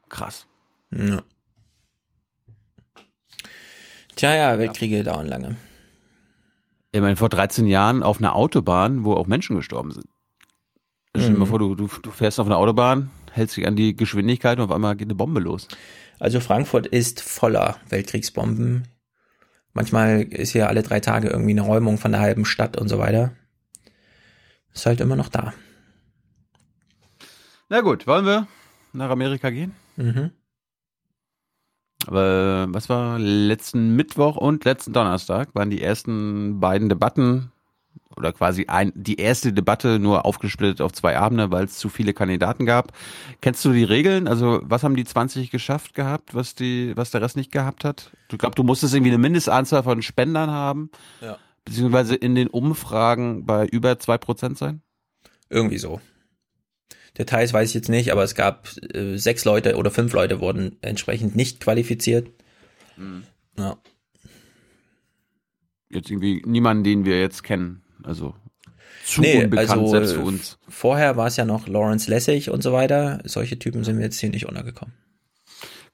Krass. 0.08 0.46
Ja. 0.90 1.22
Tja, 4.16 4.34
ja, 4.34 4.58
Weltkriege 4.58 5.04
dauern 5.04 5.26
lange. 5.26 5.56
Ich 6.90 7.00
meine, 7.00 7.16
vor 7.16 7.28
13 7.28 7.66
Jahren 7.66 8.02
auf 8.02 8.18
einer 8.18 8.34
Autobahn, 8.34 9.04
wo 9.04 9.14
auch 9.14 9.26
Menschen 9.26 9.56
gestorben 9.56 9.92
sind. 9.92 10.06
Stell 11.14 11.32
dir 11.32 11.38
mal 11.38 11.44
Mhm. 11.44 11.48
vor, 11.50 11.58
du, 11.58 11.74
du, 11.74 11.86
du 11.86 12.10
fährst 12.10 12.40
auf 12.40 12.46
einer 12.46 12.56
Autobahn, 12.56 13.10
hältst 13.32 13.56
dich 13.56 13.66
an 13.66 13.76
die 13.76 13.94
Geschwindigkeit 13.94 14.58
und 14.58 14.64
auf 14.64 14.70
einmal 14.72 14.96
geht 14.96 15.06
eine 15.06 15.14
Bombe 15.14 15.40
los. 15.40 15.68
Also 16.18 16.40
Frankfurt 16.40 16.86
ist 16.86 17.20
voller 17.20 17.76
Weltkriegsbomben. 17.88 18.88
Manchmal 19.72 20.22
ist 20.22 20.52
hier 20.52 20.68
alle 20.68 20.82
drei 20.82 21.00
Tage 21.00 21.28
irgendwie 21.28 21.52
eine 21.52 21.60
Räumung 21.60 21.98
von 21.98 22.12
der 22.12 22.20
halben 22.20 22.44
Stadt 22.44 22.76
und 22.76 22.88
so 22.88 22.98
weiter. 22.98 23.32
Ist 24.74 24.86
halt 24.86 25.00
immer 25.00 25.16
noch 25.16 25.28
da. 25.28 25.52
Na 27.68 27.80
gut, 27.80 28.06
wollen 28.06 28.24
wir 28.24 28.48
nach 28.92 29.10
Amerika 29.10 29.50
gehen? 29.50 29.74
Mhm. 29.96 30.32
Aber 32.06 32.66
was 32.70 32.88
war 32.88 33.18
letzten 33.18 33.94
Mittwoch 33.94 34.36
und 34.36 34.64
letzten 34.64 34.92
Donnerstag 34.92 35.54
waren 35.54 35.70
die 35.70 35.82
ersten 35.82 36.60
beiden 36.60 36.88
Debatten 36.88 37.52
oder 38.16 38.32
quasi 38.32 38.66
ein, 38.66 38.92
die 38.94 39.16
erste 39.16 39.52
Debatte 39.52 39.98
nur 39.98 40.24
aufgesplittet 40.24 40.80
auf 40.80 40.92
zwei 40.92 41.16
Abende, 41.18 41.50
weil 41.50 41.64
es 41.64 41.78
zu 41.78 41.88
viele 41.88 42.14
Kandidaten 42.14 42.66
gab. 42.66 42.92
Kennst 43.40 43.64
du 43.64 43.72
die 43.72 43.84
Regeln? 43.84 44.26
Also 44.28 44.60
was 44.64 44.82
haben 44.82 44.96
die 44.96 45.04
20 45.04 45.50
geschafft 45.50 45.94
gehabt, 45.94 46.34
was 46.34 46.54
die, 46.54 46.96
was 46.96 47.10
der 47.10 47.22
Rest 47.22 47.36
nicht 47.36 47.52
gehabt 47.52 47.84
hat? 47.84 48.10
Ich 48.32 48.38
glaube, 48.38 48.54
du 48.56 48.62
musstest 48.64 48.94
irgendwie 48.94 49.10
eine 49.12 49.18
Mindestanzahl 49.18 49.82
von 49.82 50.02
Spendern 50.02 50.50
haben, 50.50 50.90
Ja. 51.20 51.38
beziehungsweise 51.64 52.14
in 52.16 52.34
den 52.34 52.48
Umfragen 52.48 53.46
bei 53.46 53.66
über 53.66 53.98
zwei 53.98 54.18
Prozent 54.18 54.58
sein. 54.58 54.82
Irgendwie 55.48 55.78
so. 55.78 56.00
Details 57.16 57.52
weiß 57.52 57.70
ich 57.70 57.74
jetzt 57.74 57.88
nicht, 57.88 58.12
aber 58.12 58.22
es 58.22 58.34
gab 58.34 58.68
äh, 58.94 59.16
sechs 59.16 59.44
Leute 59.44 59.76
oder 59.76 59.90
fünf 59.90 60.12
Leute 60.12 60.40
wurden 60.40 60.76
entsprechend 60.82 61.34
nicht 61.36 61.60
qualifiziert. 61.60 62.30
Mhm. 62.96 63.24
Ja. 63.56 63.76
Jetzt 65.90 66.10
irgendwie 66.10 66.42
niemanden, 66.44 66.84
den 66.84 67.04
wir 67.04 67.18
jetzt 67.18 67.42
kennen. 67.42 67.82
Also 68.02 68.34
zu 69.04 69.20
Nee, 69.20 69.44
unbekannt, 69.44 69.70
also, 69.70 69.86
selbst 69.88 70.12
für 70.12 70.20
uns. 70.20 70.58
Vorher 70.68 71.16
war 71.16 71.26
es 71.26 71.36
ja 71.36 71.44
noch 71.44 71.66
Lawrence 71.66 72.10
Lessig 72.10 72.50
und 72.50 72.62
so 72.62 72.72
weiter. 72.72 73.20
Solche 73.24 73.58
Typen 73.58 73.84
sind 73.84 73.96
mir 73.96 74.02
jetzt 74.02 74.20
hier 74.20 74.30
nicht 74.30 74.46
untergekommen. 74.46 74.94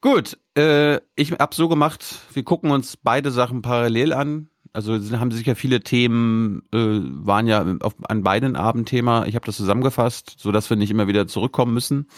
Gut, 0.01 0.37
äh, 0.55 0.97
ich 1.17 1.33
habe 1.33 1.55
so 1.55 1.69
gemacht, 1.69 2.05
wir 2.35 2.43
gucken 2.43 2.71
uns 2.71 2.97
beide 2.97 3.31
Sachen 3.31 3.63
parallel 3.63 4.13
an. 4.13 4.49
Also 4.73 4.95
haben 4.95 5.31
sicher 5.31 5.55
viele 5.55 5.81
Themen, 5.81 6.63
äh, 6.73 6.77
waren 6.79 7.47
ja 7.47 7.65
auf, 7.81 7.95
an 8.09 8.23
beiden 8.25 8.57
Abend 8.57 8.89
Thema. 8.89 9.27
Ich 9.27 9.37
habe 9.37 9.47
das 9.47 9.57
zusammengefasst, 9.57 10.35
so 10.39 10.51
dass 10.51 10.69
wir 10.69 10.77
nicht 10.77 10.91
immer 10.91 11.07
wieder 11.07 11.29
zurückkommen 11.29 11.73
müssen. 11.73 12.09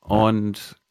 Und 0.00 0.81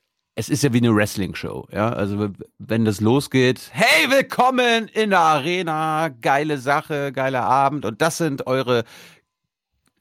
es 0.42 0.50
ist 0.50 0.64
ja 0.64 0.74
wie 0.74 0.80
eine 0.80 0.96
Wrestling-Show, 0.96 1.68
ja. 1.72 1.94
Also 1.94 2.30
wenn 2.58 2.84
das 2.84 3.00
losgeht, 3.00 3.70
hey, 3.74 4.10
willkommen 4.10 4.88
in 4.88 5.12
der 5.12 5.20
Arena, 5.20 6.10
geile 6.10 6.58
Sache, 6.58 7.12
geiler 7.12 7.44
Abend. 7.44 7.86
Und 7.86 8.02
das 8.02 8.18
sind 8.18 8.48
eure 8.48 8.84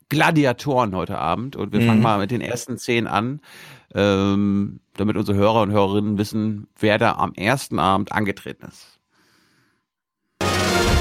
Gladiatoren 0.09 0.97
heute 0.97 1.19
Abend. 1.19 1.57
Und 1.57 1.75
wir 1.75 1.81
mhm. 1.81 1.87
fangen 1.87 2.01
mal 2.01 2.19
mit 2.19 2.31
den 2.31 2.41
ersten 2.41 2.79
zehn 2.79 3.07
an, 3.07 3.43
ähm, 3.95 4.81
damit 4.97 5.19
unsere 5.19 5.37
Hörer 5.37 5.61
und 5.61 5.73
Hörerinnen 5.73 6.17
wissen, 6.17 6.69
wer 6.79 6.97
da 6.97 7.17
am 7.17 7.35
ersten 7.35 7.79
Abend 7.79 8.11
angetreten 8.11 8.67
ist. 8.67 8.99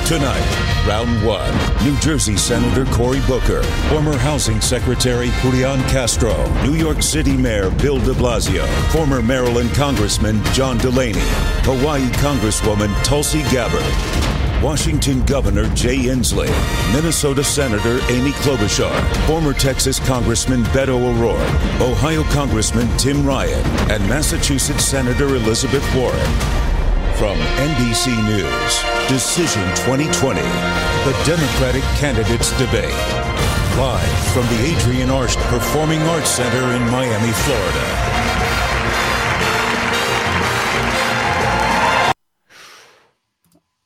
Tonight, 0.10 0.88
round 0.88 1.24
one, 1.24 1.54
New 1.86 1.96
Jersey 2.00 2.36
Senator 2.36 2.84
Cory 2.86 3.20
Booker, 3.28 3.62
former 3.90 4.18
Housing 4.18 4.60
Secretary 4.60 5.30
Julian 5.44 5.80
Castro, 5.82 6.34
New 6.64 6.74
York 6.74 7.04
City 7.04 7.38
Mayor 7.38 7.70
Bill 7.70 8.00
de 8.00 8.14
Blasio, 8.14 8.66
former 8.92 9.22
Maryland 9.22 9.72
Congressman 9.76 10.44
John 10.46 10.80
Delaney, 10.80 11.22
Hawaii 11.62 12.08
Congresswoman 12.14 12.92
Tulsi 13.04 13.44
Gabbard, 13.52 13.84
Washington 14.64 15.24
Governor 15.28 15.72
Jay 15.76 15.98
Inslee, 15.98 16.50
Minnesota 16.92 17.44
Senator 17.44 18.00
Amy 18.12 18.32
Klobuchar, 18.32 19.28
former 19.28 19.54
Texas 19.54 20.00
Congressman 20.00 20.64
Beto 20.74 21.00
O'Rourke, 21.00 21.40
Ohio 21.88 22.24
Congressman 22.34 22.88
Tim 22.98 23.24
Ryan, 23.24 23.64
and 23.92 24.02
Massachusetts 24.10 24.86
Senator 24.86 25.36
Elizabeth 25.36 25.86
Warren. 25.96 26.69
From 27.20 27.38
NBC 27.38 28.16
News, 28.24 28.82
Decision 29.10 29.62
2020, 29.76 30.40
the 30.40 31.12
Democratic 31.26 31.84
Candidates 32.00 32.58
Debate. 32.58 32.96
Live 33.78 34.18
from 34.32 34.48
the 34.48 34.64
Adrian 34.64 35.10
Arst 35.10 35.38
Performing 35.50 36.02
Arts 36.04 36.30
Center 36.30 36.64
in 36.74 36.82
Miami, 36.90 37.34
Florida. 37.34 37.86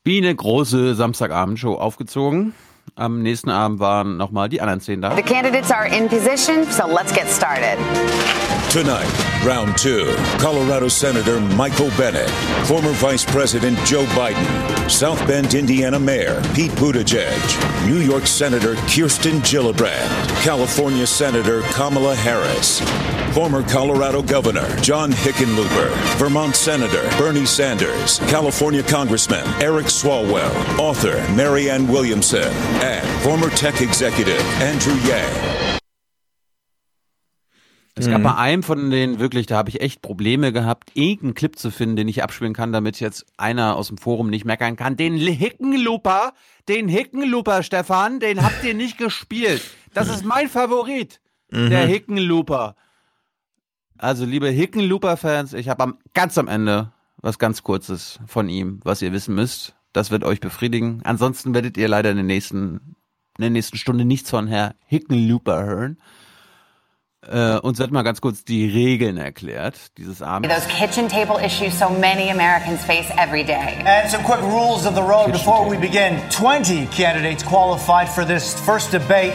Wie 0.04 0.20
eine 0.20 0.36
große 0.36 0.94
Samstagabendshow 0.94 1.74
aufgezogen. 1.74 2.54
Am 2.96 3.24
nächsten 3.24 3.50
Abend 3.50 3.80
waren 3.80 4.18
nochmal 4.18 4.50
die 4.50 4.62
anderen 4.62 4.80
zehn 4.80 5.02
da. 5.02 5.16
The 5.16 5.24
candidates 5.24 5.72
are 5.72 5.88
in 5.88 6.08
position, 6.08 6.66
so 6.66 6.86
let's 6.88 7.12
get 7.12 7.28
started. 7.28 7.78
Tonight, 8.70 9.06
round 9.46 9.78
two. 9.78 10.16
Colorado 10.40 10.88
Senator 10.88 11.40
Michael 11.56 11.92
Bennett, 11.96 12.30
former 12.66 12.92
Vice 12.94 13.24
President 13.24 13.78
Joe 13.86 14.06
Biden, 14.16 14.90
South 14.90 15.20
Bend, 15.28 15.54
Indiana 15.54 16.00
Mayor 16.00 16.42
Pete 16.56 16.72
Buttigieg, 16.72 17.88
New 17.88 18.00
York 18.00 18.26
Senator 18.26 18.76
Kirsten 18.88 19.42
Gillibrand, 19.42 20.10
California 20.44 21.06
Senator 21.06 21.62
Kamala 21.74 22.16
Harris, 22.16 22.82
former 23.36 23.62
Colorado 23.70 24.24
Governor 24.24 24.68
John 24.82 25.12
Hickenlooper, 25.12 25.90
Vermont 26.18 26.56
Senator 26.56 27.04
Bernie 27.20 27.46
Sanders, 27.46 28.18
California 28.28 28.82
Congressman 28.82 29.46
Eric 29.62 29.86
Swalwell, 29.86 30.52
author 30.80 31.16
Marianne 31.36 31.88
Williamson, 31.88 32.52
and 32.82 33.06
former 33.22 33.50
tech 33.50 33.82
executive 33.82 34.42
Andrew 34.62 34.96
Yang. 35.08 35.54
Es 37.96 38.08
gab 38.08 38.20
mhm. 38.20 38.24
bei 38.24 38.36
einem 38.36 38.64
von 38.64 38.90
denen 38.90 39.20
wirklich, 39.20 39.46
da 39.46 39.58
habe 39.58 39.70
ich 39.70 39.82
echt 39.82 40.02
Probleme 40.02 40.52
gehabt, 40.52 40.92
irgendeinen 40.96 41.36
Clip 41.36 41.58
zu 41.58 41.70
finden, 41.70 41.96
den 41.96 42.08
ich 42.08 42.24
abspielen 42.24 42.54
kann, 42.54 42.72
damit 42.72 43.00
jetzt 43.00 43.26
einer 43.38 43.76
aus 43.76 43.90
dem 43.90 43.98
Forum 43.98 44.32
nicht 44.32 44.46
meckern 44.46 44.76
kann. 44.76 44.98
Den 44.98 45.16
Hickenlooper, 45.16 46.34
den 46.68 46.88
Hickenlooper, 46.88 47.62
Stefan, 47.62 48.20
den 48.20 48.42
habt 48.42 48.64
ihr 48.64 48.74
nicht 48.74 48.98
gespielt. 48.98 49.62
Das 49.94 50.10
ist 50.10 50.26
mein 50.26 50.50
Favorit, 50.50 51.22
mhm. 51.52 51.70
der 51.70 51.86
Hickenlooper. 51.86 52.76
Also, 54.00 54.26
liebe 54.26 54.50
Hickenlooper-Fans, 54.50 55.54
ich 55.54 55.70
habe 55.70 55.84
am, 55.84 55.98
ganz 56.14 56.38
am 56.40 56.48
Ende 56.48 56.92
was 57.18 57.40
ganz 57.40 57.64
Kurzes 57.64 58.20
von 58.28 58.50
ihm, 58.50 58.80
was 58.84 59.02
ihr 59.02 59.14
wissen 59.14 59.36
müsst. 59.36 59.76
Das 59.94 60.12
wird 60.12 60.24
euch 60.24 60.40
befriedigen. 60.40 61.02
Ansonsten 61.04 61.54
werdet 61.54 61.78
ihr 61.78 61.88
leider 61.88 62.12
in, 62.12 62.18
den 62.18 62.26
nächsten, 62.26 62.96
in 63.38 63.42
der 63.42 63.50
nächsten 63.52 63.78
Stunde 63.78 64.06
nichts 64.06 64.30
von 64.30 64.48
Herr 64.48 64.76
Hickenlooper 64.86 65.64
hören. 65.64 65.98
Äh, 67.26 67.60
uns 67.60 67.80
wird 67.80 67.92
mal 67.92 68.04
ganz 68.04 68.20
kurz 68.20 68.44
die 68.44 68.66
Regeln 68.66 69.18
erklärt 69.18 69.98
dieses 69.98 70.22
Abends. 70.22 70.54
Those 70.54 70.68
kitchen 70.68 71.08
table 71.08 71.40
issues 71.42 71.78
so 71.78 71.90
many 71.90 72.30
Americans 72.30 72.84
face 72.84 73.10
every 73.18 73.46
day. 73.46 73.82
And 73.86 74.12
some 74.12 74.24
quick 74.24 74.42
rules 74.42 74.86
of 74.86 74.96
the 74.96 75.02
road 75.02 75.28
kitchen 75.28 75.32
before 75.32 75.60
table. 75.60 75.72
we 75.72 75.78
begin. 75.78 76.20
20 76.32 76.88
candidates 76.88 77.44
qualified 77.44 78.10
for 78.10 78.26
this 78.26 78.60
first 78.66 78.92
debate. 78.92 79.34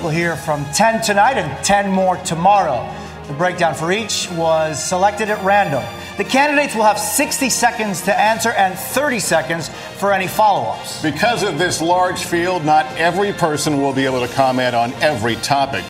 We'll 0.00 0.10
hear 0.10 0.36
from 0.36 0.64
10 0.72 1.02
tonight 1.02 1.36
and 1.36 1.52
10 1.64 1.90
more 1.90 2.16
tomorrow. 2.24 2.88
The 3.28 3.34
breakdown 3.34 3.74
for 3.74 3.92
each 3.92 4.30
was 4.30 4.82
selected 4.82 5.28
at 5.28 5.44
random. 5.44 5.84
The 6.16 6.24
candidates 6.24 6.74
will 6.74 6.84
have 6.84 6.98
60 6.98 7.50
seconds 7.50 8.00
to 8.04 8.18
answer 8.18 8.52
and 8.52 8.74
30 8.74 9.20
seconds 9.20 9.68
for 9.98 10.14
any 10.14 10.26
follow 10.26 10.70
ups. 10.70 11.02
Because 11.02 11.42
of 11.42 11.58
this 11.58 11.82
large 11.82 12.24
field, 12.24 12.64
not 12.64 12.86
every 12.96 13.34
person 13.34 13.82
will 13.82 13.92
be 13.92 14.06
able 14.06 14.26
to 14.26 14.32
comment 14.34 14.74
on 14.74 14.94
every 15.02 15.36
topic. 15.36 15.84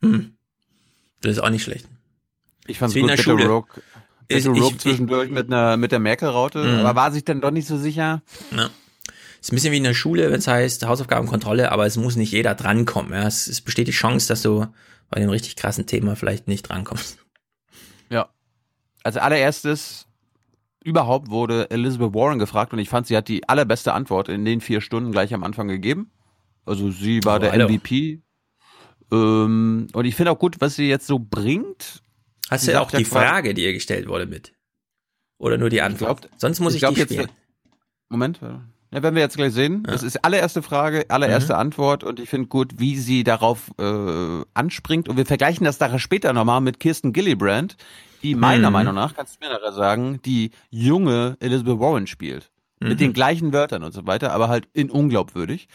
Hmm. 0.00 0.36
Das 1.22 1.32
ist 1.32 1.40
auch 1.40 1.50
nicht 1.50 1.64
schlecht. 1.64 1.86
Ich 2.68 2.78
fand 2.78 2.94
es 2.94 3.00
gut, 3.00 3.10
Beto 3.10 3.34
Rook, 3.34 3.82
Beto 4.28 4.52
Rook 4.52 4.80
zwischendurch 4.80 5.28
mit, 5.28 5.48
einer, 5.48 5.76
mit 5.76 5.90
der 5.90 5.98
Merkel-Raute, 5.98 6.62
mhm. 6.62 6.86
aber 6.86 6.94
war 6.94 7.10
sich 7.10 7.24
dann 7.24 7.40
doch 7.40 7.50
nicht 7.50 7.66
so 7.66 7.78
sicher. 7.78 8.22
Ja. 8.56 8.70
Ist 9.40 9.50
ein 9.50 9.56
bisschen 9.56 9.72
wie 9.72 9.78
in 9.78 9.84
der 9.84 9.94
Schule, 9.94 10.30
wenn 10.30 10.38
es 10.38 10.46
heißt 10.46 10.86
Hausaufgabenkontrolle, 10.86 11.72
aber 11.72 11.86
es 11.86 11.96
muss 11.96 12.14
nicht 12.14 12.30
jeder 12.30 12.54
drankommen. 12.54 13.12
Ja. 13.12 13.26
Es, 13.26 13.48
es 13.48 13.60
besteht 13.60 13.88
die 13.88 13.92
Chance, 13.92 14.28
dass 14.28 14.42
du 14.42 14.68
bei 15.10 15.20
dem 15.20 15.30
richtig 15.30 15.56
krassen 15.56 15.86
Thema 15.86 16.16
vielleicht 16.16 16.48
nicht 16.48 16.68
drankommst. 16.68 17.18
Ja. 18.08 18.28
Als 19.02 19.16
allererstes 19.16 20.06
überhaupt 20.82 21.30
wurde 21.30 21.70
Elizabeth 21.70 22.14
Warren 22.14 22.38
gefragt 22.38 22.72
und 22.72 22.78
ich 22.78 22.88
fand, 22.88 23.06
sie 23.06 23.16
hat 23.16 23.28
die 23.28 23.48
allerbeste 23.48 23.92
Antwort 23.92 24.28
in 24.28 24.44
den 24.44 24.60
vier 24.60 24.80
Stunden 24.80 25.12
gleich 25.12 25.34
am 25.34 25.44
Anfang 25.44 25.68
gegeben. 25.68 26.10
Also 26.64 26.90
sie 26.90 27.20
war 27.24 27.36
oh, 27.36 27.40
der 27.40 27.52
Alter. 27.52 27.68
MVP 27.68 28.22
ähm, 29.12 29.88
und 29.92 30.04
ich 30.04 30.14
finde 30.14 30.32
auch 30.32 30.38
gut, 30.38 30.60
was 30.60 30.76
sie 30.76 30.88
jetzt 30.88 31.06
so 31.06 31.18
bringt. 31.18 32.02
Hast 32.48 32.66
du 32.66 32.80
auch 32.80 32.90
die 32.90 33.04
Frage, 33.04 33.54
die 33.54 33.64
ihr 33.64 33.72
gestellt 33.72 34.08
wurde, 34.08 34.26
mit? 34.26 34.52
Oder 35.38 35.56
nur 35.56 35.70
die 35.70 35.82
Antwort? 35.82 36.22
Glaub, 36.22 36.40
Sonst 36.40 36.60
muss 36.60 36.74
ich, 36.74 36.82
ich 36.82 36.94
glaub, 36.94 37.08
die. 37.08 37.14
Jetzt, 37.14 37.32
Moment. 38.08 38.40
Ja, 38.92 39.02
werden 39.02 39.14
wir 39.14 39.22
jetzt 39.22 39.36
gleich 39.36 39.52
sehen. 39.52 39.84
Ja. 39.86 39.92
Das 39.92 40.02
ist 40.02 40.24
allererste 40.24 40.62
Frage, 40.62 41.06
allererste 41.08 41.52
mhm. 41.52 41.60
Antwort 41.60 42.02
und 42.02 42.18
ich 42.18 42.28
finde 42.28 42.48
gut, 42.48 42.74
wie 42.78 42.96
sie 42.96 43.22
darauf 43.22 43.70
äh, 43.78 44.44
anspringt. 44.54 45.08
Und 45.08 45.16
wir 45.16 45.26
vergleichen 45.26 45.64
das 45.64 45.78
nachher 45.78 46.00
später 46.00 46.32
nochmal 46.32 46.60
mit 46.60 46.80
Kirsten 46.80 47.12
Gillibrand, 47.12 47.76
die 48.22 48.34
meiner 48.34 48.68
mhm. 48.70 48.72
Meinung 48.72 48.94
nach, 48.94 49.14
kannst 49.14 49.36
du 49.40 49.46
mir 49.46 49.52
nachher 49.52 49.72
sagen, 49.72 50.20
die 50.24 50.50
junge 50.70 51.36
Elizabeth 51.40 51.78
Warren 51.78 52.06
spielt. 52.08 52.50
Mhm. 52.80 52.88
Mit 52.88 53.00
den 53.00 53.12
gleichen 53.12 53.52
Wörtern 53.52 53.84
und 53.84 53.92
so 53.92 54.06
weiter, 54.06 54.32
aber 54.32 54.48
halt 54.48 54.68
in 54.72 54.90
unglaubwürdig. 54.90 55.68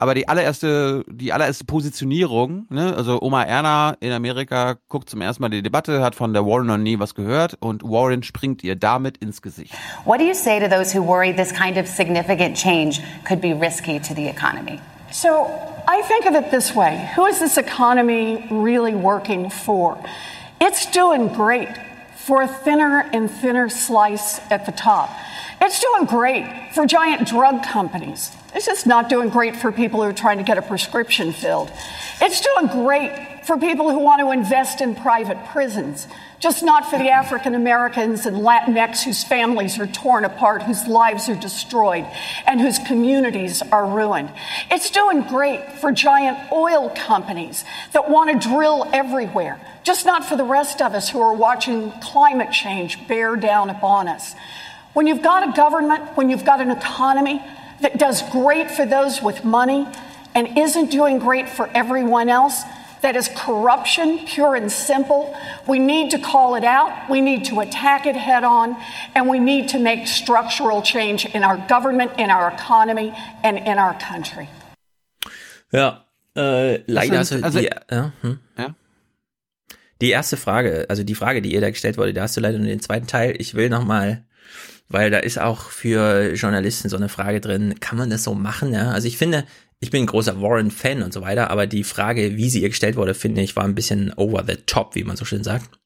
Aber 0.00 0.14
die 0.14 0.28
allererste, 0.28 1.04
die 1.08 1.32
allererste 1.32 1.64
Positionierung, 1.64 2.66
ne, 2.70 2.94
also 2.96 3.20
Oma 3.20 3.42
Erna 3.42 3.96
in 3.98 4.12
Amerika 4.12 4.76
guckt 4.88 5.10
zum 5.10 5.20
ersten 5.20 5.42
Mal 5.42 5.48
die 5.48 5.60
Debatte, 5.60 6.00
hat 6.02 6.14
von 6.14 6.32
der 6.32 6.46
Warren 6.46 6.66
noch 6.66 6.76
nie 6.76 7.00
was 7.00 7.16
gehört 7.16 7.56
und 7.58 7.82
Warren 7.82 8.22
springt 8.22 8.62
ihr 8.62 8.76
damit 8.76 9.16
ins 9.18 9.42
Gesicht. 9.42 9.74
What 10.04 10.20
do 10.20 10.24
you 10.24 10.34
say 10.34 10.60
to 10.60 10.68
those 10.68 10.96
who 10.96 11.04
worry 11.04 11.34
this 11.34 11.52
kind 11.52 11.76
of 11.76 11.88
significant 11.88 12.56
change 12.56 13.00
could 13.26 13.40
be 13.40 13.52
risky 13.52 13.98
to 13.98 14.14
the 14.14 14.28
economy? 14.28 14.78
So 15.10 15.48
I 15.88 16.02
think 16.06 16.26
of 16.26 16.34
it 16.36 16.52
this 16.52 16.76
way. 16.76 17.10
Who 17.16 17.26
is 17.26 17.40
this 17.40 17.58
economy 17.58 18.46
really 18.50 18.94
working 18.94 19.50
for? 19.50 19.98
It's 20.60 20.86
doing 20.86 21.26
great 21.26 21.70
for 22.14 22.42
a 22.42 22.46
thinner 22.46 23.04
and 23.12 23.28
thinner 23.28 23.68
slice 23.68 24.40
at 24.50 24.64
the 24.64 24.72
top. 24.72 25.10
It's 25.60 25.80
doing 25.80 26.06
great 26.06 26.44
for 26.72 26.86
giant 26.86 27.26
drug 27.26 27.64
companies. 27.64 28.30
It's 28.54 28.66
just 28.66 28.86
not 28.86 29.08
doing 29.08 29.28
great 29.28 29.56
for 29.56 29.70
people 29.70 30.02
who 30.02 30.08
are 30.08 30.12
trying 30.12 30.38
to 30.38 30.44
get 30.44 30.56
a 30.56 30.62
prescription 30.62 31.32
filled. 31.32 31.70
It's 32.20 32.40
doing 32.40 32.66
great 32.68 33.44
for 33.44 33.58
people 33.58 33.90
who 33.90 33.98
want 33.98 34.20
to 34.20 34.30
invest 34.30 34.80
in 34.80 34.94
private 34.94 35.38
prisons, 35.46 36.06
just 36.38 36.62
not 36.62 36.90
for 36.90 36.98
the 36.98 37.10
African 37.10 37.54
Americans 37.54 38.26
and 38.26 38.38
Latinx 38.38 39.04
whose 39.04 39.22
families 39.22 39.78
are 39.78 39.86
torn 39.86 40.24
apart, 40.24 40.62
whose 40.62 40.86
lives 40.86 41.28
are 41.28 41.34
destroyed, 41.34 42.06
and 42.46 42.60
whose 42.60 42.78
communities 42.78 43.62
are 43.72 43.86
ruined. 43.86 44.30
It's 44.70 44.90
doing 44.90 45.22
great 45.22 45.78
for 45.80 45.92
giant 45.92 46.52
oil 46.52 46.90
companies 46.96 47.64
that 47.92 48.10
want 48.10 48.30
to 48.30 48.48
drill 48.48 48.88
everywhere, 48.92 49.60
just 49.82 50.06
not 50.06 50.24
for 50.24 50.36
the 50.36 50.44
rest 50.44 50.80
of 50.80 50.94
us 50.94 51.08
who 51.10 51.20
are 51.20 51.34
watching 51.34 51.90
climate 52.02 52.52
change 52.52 53.06
bear 53.08 53.36
down 53.36 53.70
upon 53.70 54.08
us. 54.08 54.34
When 54.94 55.06
you've 55.06 55.22
got 55.22 55.48
a 55.48 55.52
government, 55.52 56.16
when 56.16 56.28
you've 56.28 56.44
got 56.44 56.60
an 56.60 56.70
economy 56.70 57.42
that 57.82 57.98
does 57.98 58.22
great 58.30 58.70
for 58.70 58.86
those 58.86 59.22
with 59.22 59.44
money 59.44 59.86
and 60.34 60.56
isn't 60.58 60.90
doing 60.90 61.18
great 61.18 61.48
for 61.48 61.68
everyone 61.74 62.28
else, 62.28 62.62
That 63.00 63.14
is 63.14 63.28
corruption, 63.28 64.18
pure 64.26 64.56
and 64.56 64.72
simple. 64.72 65.32
We 65.68 65.78
need 65.78 66.10
to 66.10 66.18
call 66.18 66.56
it 66.56 66.64
out. 66.64 66.90
We 67.08 67.20
need 67.20 67.44
to 67.46 67.60
attack 67.60 68.06
it 68.06 68.16
head 68.16 68.42
on. 68.42 68.76
And 69.14 69.28
we 69.28 69.38
need 69.38 69.68
to 69.70 69.78
make 69.78 70.08
structural 70.08 70.82
change 70.82 71.24
in 71.32 71.44
our 71.44 71.58
government, 71.68 72.10
in 72.18 72.30
our 72.30 72.50
economy, 72.52 73.12
and 73.44 73.56
in 73.56 73.78
our 73.78 73.94
country. 74.00 74.48
Ja, 75.70 76.06
äh, 76.34 76.82
leider 76.88 77.18
Also- 77.18 77.36
hast 77.36 77.42
du 77.42 77.44
also- 77.44 77.60
die, 77.60 77.70
ja, 77.88 78.12
hm. 78.22 78.40
Ja. 78.56 78.74
die 80.00 80.10
erste 80.10 80.36
Frage, 80.36 80.86
also 80.88 81.04
die 81.04 81.14
Frage, 81.14 81.40
die 81.40 81.52
ihr 81.52 81.60
da 81.60 81.70
gestellt 81.70 81.98
wurde, 81.98 82.12
da 82.12 82.22
hast 82.22 82.36
du 82.36 82.40
leider 82.40 82.58
nur 82.58 82.66
den 82.66 82.80
zweiten 82.80 83.06
Teil. 83.06 83.34
Ich 83.38 83.54
will 83.54 83.68
nochmal, 83.68 84.24
weil 84.88 85.10
da 85.10 85.18
ist 85.18 85.38
auch 85.38 85.70
für 85.70 86.34
Journalisten 86.34 86.88
so 86.88 86.96
eine 86.96 87.08
Frage 87.08 87.40
drin, 87.40 87.74
kann 87.80 87.98
man 87.98 88.10
das 88.10 88.24
so 88.24 88.34
machen? 88.34 88.72
Ja? 88.72 88.90
Also 88.90 89.06
ich 89.08 89.16
finde, 89.18 89.44
ich 89.80 89.90
bin 89.90 90.02
ein 90.04 90.06
großer 90.06 90.40
Warren-Fan 90.40 91.02
und 91.02 91.12
so 91.12 91.20
weiter, 91.20 91.50
aber 91.50 91.66
die 91.66 91.84
Frage, 91.84 92.36
wie 92.36 92.48
sie 92.50 92.62
ihr 92.62 92.68
gestellt 92.70 92.96
wurde, 92.96 93.14
finde 93.14 93.42
ich, 93.42 93.54
war 93.56 93.64
ein 93.64 93.74
bisschen 93.74 94.12
over 94.14 94.44
the 94.46 94.56
top, 94.66 94.94
wie 94.94 95.04
man 95.04 95.16
so 95.16 95.24
schön 95.24 95.44
sagt. 95.44 95.78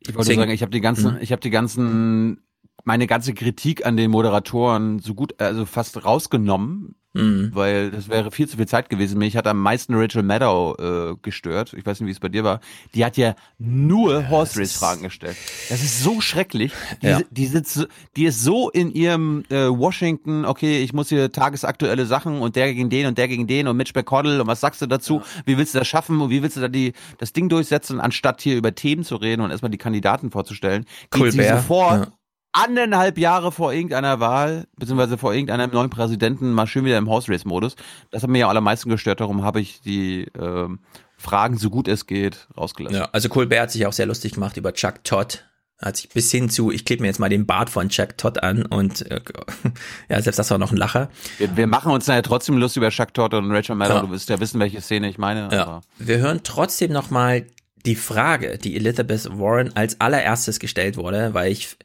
Ich 0.00 0.08
wollte 0.14 0.18
Deswegen- 0.28 0.40
sagen, 0.40 0.50
ich 0.52 0.62
habe 0.62 0.70
die 0.72 0.80
ganzen, 0.80 1.14
Mhm. 1.14 1.18
ich 1.20 1.32
habe 1.32 1.42
die 1.42 1.50
ganzen, 1.50 2.42
meine 2.84 3.06
ganze 3.06 3.34
Kritik 3.34 3.84
an 3.84 3.96
den 3.96 4.10
Moderatoren 4.10 4.98
so 5.00 5.14
gut, 5.14 5.38
also 5.40 5.66
fast 5.66 6.04
rausgenommen, 6.04 6.94
Mhm. 7.12 7.50
weil 7.54 7.90
das 7.90 8.08
wäre 8.08 8.30
viel 8.30 8.48
zu 8.48 8.56
viel 8.56 8.68
Zeit 8.68 8.88
gewesen. 8.88 9.18
Mich 9.18 9.36
hat 9.36 9.46
am 9.48 9.58
meisten 9.60 9.94
Rachel 9.96 10.22
Maddow 10.22 10.76
äh, 10.78 11.16
gestört. 11.22 11.72
Ich 11.76 11.84
weiß 11.84 11.98
nicht, 12.00 12.06
wie 12.06 12.12
es 12.12 12.20
bei 12.20 12.28
dir 12.28 12.44
war. 12.44 12.60
Die 12.94 13.04
hat 13.04 13.16
ja 13.16 13.34
nur 13.58 14.28
Horse 14.28 14.60
Race 14.60 14.74
Fragen 14.74 15.02
gestellt. 15.02 15.36
Das 15.68 15.82
ist 15.82 16.02
so 16.04 16.20
schrecklich. 16.20 16.72
Die, 17.02 17.06
Ja. 17.08 17.20
die, 17.30 17.46
sitzt, 17.46 17.88
die 18.16 18.26
ist 18.26 18.44
so 18.44 18.70
in 18.70 18.92
ihrem 18.92 19.44
äh, 19.50 19.66
Washington, 19.68 20.44
okay, 20.44 20.82
ich 20.82 20.92
muss 20.92 21.08
hier 21.08 21.32
tagesaktuelle 21.32 22.06
Sachen 22.06 22.40
und 22.40 22.54
der 22.54 22.72
gegen 22.72 22.90
den 22.90 23.06
und 23.06 23.18
der 23.18 23.26
gegen 23.26 23.48
den 23.48 23.66
und 23.66 23.76
Mitch 23.76 23.92
McConnell 23.94 24.40
und 24.40 24.46
was 24.46 24.60
sagst 24.60 24.80
du 24.80 24.86
dazu? 24.86 25.22
Wie 25.46 25.58
willst 25.58 25.74
du 25.74 25.78
das 25.80 25.88
schaffen 25.88 26.20
und 26.20 26.30
wie 26.30 26.42
willst 26.42 26.56
du 26.58 26.60
da 26.60 26.68
die, 26.68 26.92
das 27.18 27.32
Ding 27.32 27.48
durchsetzen, 27.48 28.00
anstatt 28.00 28.40
hier 28.40 28.56
über 28.56 28.72
Themen 28.74 29.02
zu 29.02 29.16
reden 29.16 29.42
und 29.42 29.50
erstmal 29.50 29.70
die 29.70 29.78
Kandidaten 29.78 30.30
vorzustellen? 30.30 30.84
Geht 31.10 31.32
sie 31.32 31.38
Colbert, 31.38 31.56
sofort 31.62 32.04
ja. 32.06 32.12
Anderthalb 32.52 33.18
Jahre 33.18 33.52
vor 33.52 33.72
irgendeiner 33.72 34.20
Wahl, 34.20 34.66
beziehungsweise 34.76 35.18
vor 35.18 35.32
irgendeinem 35.34 35.70
neuen 35.70 35.90
Präsidenten 35.90 36.52
mal 36.52 36.66
schön 36.66 36.84
wieder 36.84 36.98
im 36.98 37.08
Horse 37.08 37.30
Race 37.30 37.44
Modus. 37.44 37.76
Das 38.10 38.22
hat 38.22 38.30
mir 38.30 38.38
ja 38.38 38.46
am 38.46 38.50
allermeisten 38.50 38.90
gestört, 38.90 39.20
darum 39.20 39.44
habe 39.44 39.60
ich 39.60 39.80
die 39.80 40.26
ähm, 40.38 40.80
Fragen 41.16 41.58
so 41.58 41.70
gut 41.70 41.86
es 41.86 42.06
geht 42.06 42.48
rausgelassen. 42.56 42.98
Ja, 42.98 43.08
also 43.12 43.28
Colbert 43.28 43.60
hat 43.60 43.70
sich 43.70 43.86
auch 43.86 43.92
sehr 43.92 44.06
lustig 44.06 44.32
gemacht 44.32 44.56
über 44.56 44.72
Chuck 44.72 45.04
Todd. 45.04 45.44
Hat 45.78 45.96
sich 45.96 46.10
bis 46.10 46.30
hin 46.30 46.50
zu, 46.50 46.70
ich 46.70 46.84
klebe 46.84 47.02
mir 47.02 47.08
jetzt 47.08 47.20
mal 47.20 47.30
den 47.30 47.46
Bart 47.46 47.70
von 47.70 47.88
Chuck 47.88 48.18
Todd 48.18 48.42
an 48.42 48.66
und 48.66 49.10
äh, 49.10 49.20
ja, 50.10 50.20
selbst 50.20 50.38
das 50.38 50.50
war 50.50 50.58
noch 50.58 50.72
ein 50.72 50.76
Lacher. 50.76 51.08
Wir, 51.38 51.56
wir 51.56 51.66
machen 51.66 51.92
uns 51.92 52.06
ja 52.06 52.20
trotzdem 52.20 52.58
Lust 52.58 52.76
über 52.76 52.90
Chuck 52.90 53.14
Todd 53.14 53.32
und 53.32 53.50
Rachel 53.50 53.76
Maddow. 53.76 53.94
Ja. 53.94 54.00
Du 54.02 54.10
wirst 54.10 54.28
ja 54.28 54.40
wissen, 54.40 54.60
welche 54.60 54.82
Szene 54.82 55.08
ich 55.08 55.16
meine. 55.16 55.48
Ja. 55.52 55.80
Wir 55.98 56.18
hören 56.18 56.40
trotzdem 56.42 56.92
nochmal 56.92 57.46
die 57.86 57.96
Frage, 57.96 58.58
die 58.58 58.76
Elizabeth 58.76 59.38
Warren 59.38 59.74
als 59.74 60.00
allererstes 60.00 60.58
gestellt 60.58 60.96
wurde, 60.96 61.32
weil 61.32 61.50
ich, 61.50 61.76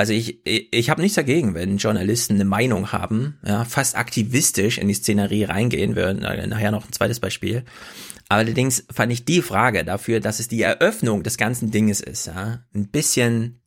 also 0.00 0.14
ich, 0.14 0.46
ich, 0.46 0.72
ich 0.72 0.88
habe 0.88 1.02
nichts 1.02 1.16
dagegen, 1.16 1.52
wenn 1.52 1.76
Journalisten 1.76 2.36
eine 2.36 2.46
Meinung 2.46 2.90
haben, 2.90 3.38
ja, 3.44 3.66
fast 3.66 3.98
aktivistisch 3.98 4.78
in 4.78 4.88
die 4.88 4.94
Szenerie 4.94 5.44
reingehen, 5.44 5.94
wir 5.94 6.04
hören 6.04 6.20
nachher 6.20 6.70
noch 6.70 6.86
ein 6.86 6.92
zweites 6.92 7.20
Beispiel. 7.20 7.64
Allerdings 8.30 8.86
fand 8.90 9.12
ich 9.12 9.26
die 9.26 9.42
Frage 9.42 9.84
dafür, 9.84 10.20
dass 10.20 10.40
es 10.40 10.48
die 10.48 10.62
Eröffnung 10.62 11.22
des 11.22 11.36
ganzen 11.36 11.70
Dinges 11.70 12.00
ist, 12.00 12.28
ja, 12.28 12.64
ein 12.74 12.88
bisschen 12.88 13.60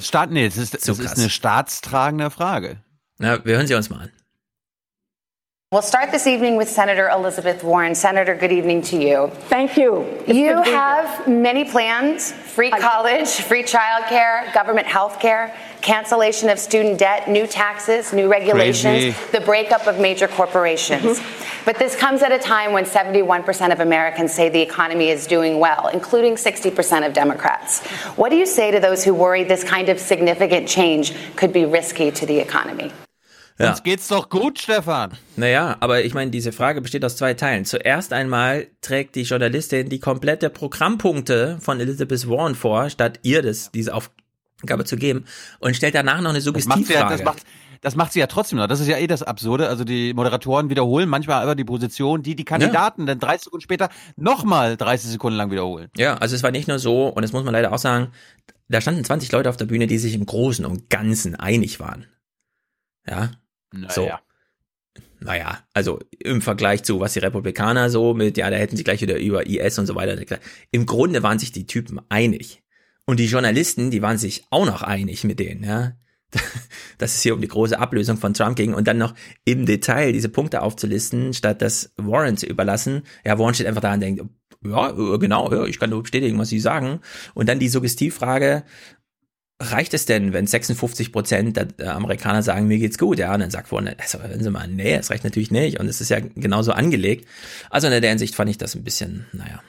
Staat, 0.00 0.32
nee, 0.32 0.46
es 0.46 0.56
ist, 0.56 0.74
es 0.74 0.88
ist 0.98 1.16
eine 1.16 1.30
staatstragende 1.30 2.30
Frage. 2.30 2.82
Na, 3.18 3.44
wir 3.44 3.56
hören 3.56 3.68
sie 3.68 3.74
uns 3.74 3.88
mal 3.88 4.00
an. 4.00 4.10
We'll 5.70 5.82
start 5.82 6.12
this 6.12 6.26
evening 6.26 6.56
with 6.56 6.70
Senator 6.70 7.10
Elizabeth 7.10 7.62
Warren. 7.62 7.94
Senator, 7.94 8.34
good 8.34 8.52
evening 8.52 8.80
to 8.84 8.96
you. 8.96 9.30
Thank 9.50 9.76
you. 9.76 10.00
It's 10.26 10.28
You 10.32 10.54
good 10.54 10.64
here. 10.64 10.74
have 10.74 11.28
many 11.28 11.66
plans 11.66 12.32
free 12.32 12.70
college, 12.70 13.28
free 13.28 13.64
childcare, 13.64 14.50
government 14.54 14.86
health 14.86 15.20
care, 15.20 15.54
cancellation 15.82 16.48
of 16.48 16.58
student 16.58 16.98
debt, 16.98 17.28
new 17.28 17.46
taxes, 17.46 18.14
new 18.14 18.30
regulations, 18.30 19.14
Crazy. 19.14 19.30
the 19.30 19.42
breakup 19.42 19.86
of 19.86 20.00
major 20.00 20.26
corporations. 20.26 21.18
Mm-hmm. 21.18 21.64
But 21.66 21.78
this 21.78 21.94
comes 21.94 22.22
at 22.22 22.32
a 22.32 22.38
time 22.38 22.72
when 22.72 22.86
71% 22.86 23.70
of 23.70 23.80
Americans 23.80 24.32
say 24.32 24.48
the 24.48 24.62
economy 24.62 25.10
is 25.10 25.26
doing 25.26 25.60
well, 25.60 25.88
including 25.88 26.36
60% 26.36 27.06
of 27.06 27.12
Democrats. 27.12 27.86
What 28.16 28.30
do 28.30 28.36
you 28.36 28.46
say 28.46 28.70
to 28.70 28.80
those 28.80 29.04
who 29.04 29.12
worry 29.12 29.44
this 29.44 29.64
kind 29.64 29.90
of 29.90 30.00
significant 30.00 30.66
change 30.66 31.12
could 31.36 31.52
be 31.52 31.66
risky 31.66 32.10
to 32.10 32.24
the 32.24 32.38
economy? 32.38 32.90
Ja. 33.58 33.70
Uns 33.70 33.82
geht's 33.82 34.06
doch 34.06 34.28
gut, 34.28 34.60
Stefan. 34.60 35.12
Naja, 35.36 35.76
aber 35.80 36.04
ich 36.04 36.14
meine, 36.14 36.30
diese 36.30 36.52
Frage 36.52 36.80
besteht 36.80 37.04
aus 37.04 37.16
zwei 37.16 37.34
Teilen. 37.34 37.64
Zuerst 37.64 38.12
einmal 38.12 38.68
trägt 38.82 39.16
die 39.16 39.22
Journalistin 39.22 39.88
die 39.88 39.98
komplette 39.98 40.48
Programmpunkte 40.48 41.58
von 41.60 41.80
Elizabeth 41.80 42.28
Warren 42.28 42.54
vor, 42.54 42.88
statt 42.88 43.18
ihr 43.22 43.42
das, 43.42 43.72
diese 43.72 43.94
Aufgabe 43.94 44.84
zu 44.84 44.96
geben 44.96 45.24
und 45.58 45.74
stellt 45.74 45.96
danach 45.96 46.20
noch 46.20 46.30
eine 46.30 46.40
Das 46.40 46.66
macht, 46.66 46.86
sie 46.86 46.92
ja, 46.92 47.00
Suggestivfrage. 47.00 47.16
das, 47.16 47.24
macht, 47.24 47.42
das 47.80 47.96
macht 47.96 48.12
sie 48.12 48.20
ja 48.20 48.28
trotzdem 48.28 48.58
noch. 48.58 48.68
Das 48.68 48.78
ist 48.78 48.86
ja 48.86 48.96
eh 48.96 49.08
das 49.08 49.24
Absurde. 49.24 49.68
Also 49.68 49.82
die 49.82 50.14
Moderatoren 50.14 50.70
wiederholen 50.70 51.08
manchmal 51.08 51.42
aber 51.42 51.56
die 51.56 51.64
Position, 51.64 52.22
die 52.22 52.36
die 52.36 52.44
Kandidaten 52.44 53.06
dann 53.06 53.18
30 53.18 53.44
Sekunden 53.44 53.62
später 53.64 53.88
nochmal 54.14 54.76
30 54.76 55.10
Sekunden 55.10 55.36
lang 55.36 55.50
wiederholen. 55.50 55.88
ja, 55.96 56.14
also 56.18 56.36
es 56.36 56.44
war 56.44 56.52
nicht 56.52 56.68
nur 56.68 56.78
so, 56.78 57.08
und 57.08 57.22
das 57.22 57.32
muss 57.32 57.42
man 57.42 57.54
leider 57.54 57.72
auch 57.72 57.78
sagen, 57.78 58.12
da 58.68 58.80
standen 58.80 59.02
20 59.02 59.32
Leute 59.32 59.48
auf 59.48 59.56
der 59.56 59.64
Bühne, 59.64 59.88
die 59.88 59.98
sich 59.98 60.14
im 60.14 60.26
Großen 60.26 60.64
und 60.64 60.90
Ganzen 60.90 61.34
einig 61.34 61.80
waren. 61.80 62.06
Ja, 63.08 63.30
so. 63.88 64.02
Naja. 64.02 64.20
Naja, 65.20 65.58
also 65.74 65.98
im 66.20 66.42
Vergleich 66.42 66.84
zu 66.84 67.00
was 67.00 67.12
die 67.12 67.18
Republikaner 67.18 67.90
so 67.90 68.14
mit, 68.14 68.36
ja, 68.36 68.50
da 68.50 68.56
hätten 68.56 68.76
sie 68.76 68.84
gleich 68.84 69.00
wieder 69.00 69.18
über 69.18 69.46
IS 69.46 69.78
und 69.78 69.86
so 69.86 69.94
weiter. 69.94 70.16
Im 70.70 70.86
Grunde 70.86 71.22
waren 71.22 71.38
sich 71.38 71.50
die 71.50 71.66
Typen 71.66 72.00
einig. 72.08 72.62
Und 73.04 73.18
die 73.18 73.26
Journalisten, 73.26 73.90
die 73.90 74.02
waren 74.02 74.18
sich 74.18 74.44
auch 74.50 74.66
noch 74.66 74.82
einig 74.82 75.24
mit 75.24 75.40
denen, 75.40 75.64
ja. 75.64 75.94
Dass 76.98 77.14
es 77.14 77.22
hier 77.22 77.34
um 77.34 77.40
die 77.40 77.48
große 77.48 77.78
Ablösung 77.78 78.18
von 78.18 78.34
Trump 78.34 78.56
ging 78.56 78.74
und 78.74 78.86
dann 78.86 78.98
noch 78.98 79.14
im 79.44 79.64
Detail 79.64 80.12
diese 80.12 80.28
Punkte 80.28 80.62
aufzulisten, 80.62 81.32
statt 81.32 81.62
das 81.62 81.92
Warren 81.96 82.36
zu 82.36 82.46
überlassen. 82.46 83.02
Ja, 83.24 83.38
Warren 83.38 83.54
steht 83.54 83.66
einfach 83.66 83.80
da 83.80 83.94
und 83.94 84.00
denkt, 84.00 84.22
ja, 84.62 84.90
äh, 84.90 85.18
genau, 85.18 85.52
ja, 85.52 85.64
ich 85.64 85.78
kann 85.78 85.90
nur 85.90 86.02
bestätigen, 86.02 86.38
was 86.38 86.48
Sie 86.48 86.60
sagen. 86.60 87.00
Und 87.34 87.48
dann 87.48 87.58
die 87.58 87.68
Suggestivfrage, 87.68 88.64
reicht 89.60 89.92
es 89.94 90.06
denn, 90.06 90.32
wenn 90.32 90.46
56 90.46 91.12
Prozent 91.12 91.56
der, 91.56 91.96
Amerikaner 91.96 92.42
sagen, 92.42 92.68
mir 92.68 92.78
geht's 92.78 92.98
gut, 92.98 93.18
ja, 93.18 93.34
und 93.34 93.40
dann 93.40 93.50
sagt 93.50 93.72
Warren, 93.72 93.90
also 93.98 94.22
hören 94.22 94.42
Sie 94.42 94.50
mal, 94.50 94.68
nee, 94.68 94.94
es 94.94 95.10
reicht 95.10 95.24
natürlich 95.24 95.50
nicht 95.50 95.80
und 95.80 95.88
es 95.88 96.00
ist 96.00 96.10
ja 96.10 96.18
genauso 96.36 96.72
angelegt. 96.72 97.26
Also 97.70 97.88
in 97.88 98.00
der 98.00 98.10
Hinsicht 98.10 98.34
fand 98.34 98.50
ich 98.50 98.58
das 98.58 98.74
ein 98.74 98.84
bisschen, 98.84 99.26
naja. 99.32 99.60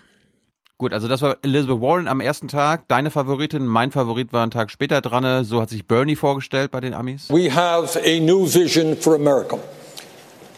Gut, 0.78 0.94
also 0.94 1.10
das 1.10 1.22
war 1.22 1.36
Elizabeth 1.42 1.82
Warren 1.82 2.08
am 2.08 2.22
ersten 2.22 2.48
Tag. 2.48 2.88
Deine 2.88 3.12
Favoritin, 3.12 3.66
mein 3.66 3.92
Favorit 3.92 4.32
war 4.32 4.44
einen 4.44 4.52
Tag 4.52 4.72
später 4.72 5.02
dran. 5.02 5.44
So 5.44 5.62
hat 5.62 5.70
sich 5.70 5.86
Bernie 5.86 6.16
vorgestellt 6.16 6.72
bei 6.72 6.80
den 6.80 6.94
Amis. 6.94 7.30
We 7.30 7.54
have 7.54 8.00
a 8.00 8.20
new 8.22 8.46
vision 8.46 8.96
for 8.96 9.14
America. 9.16 9.58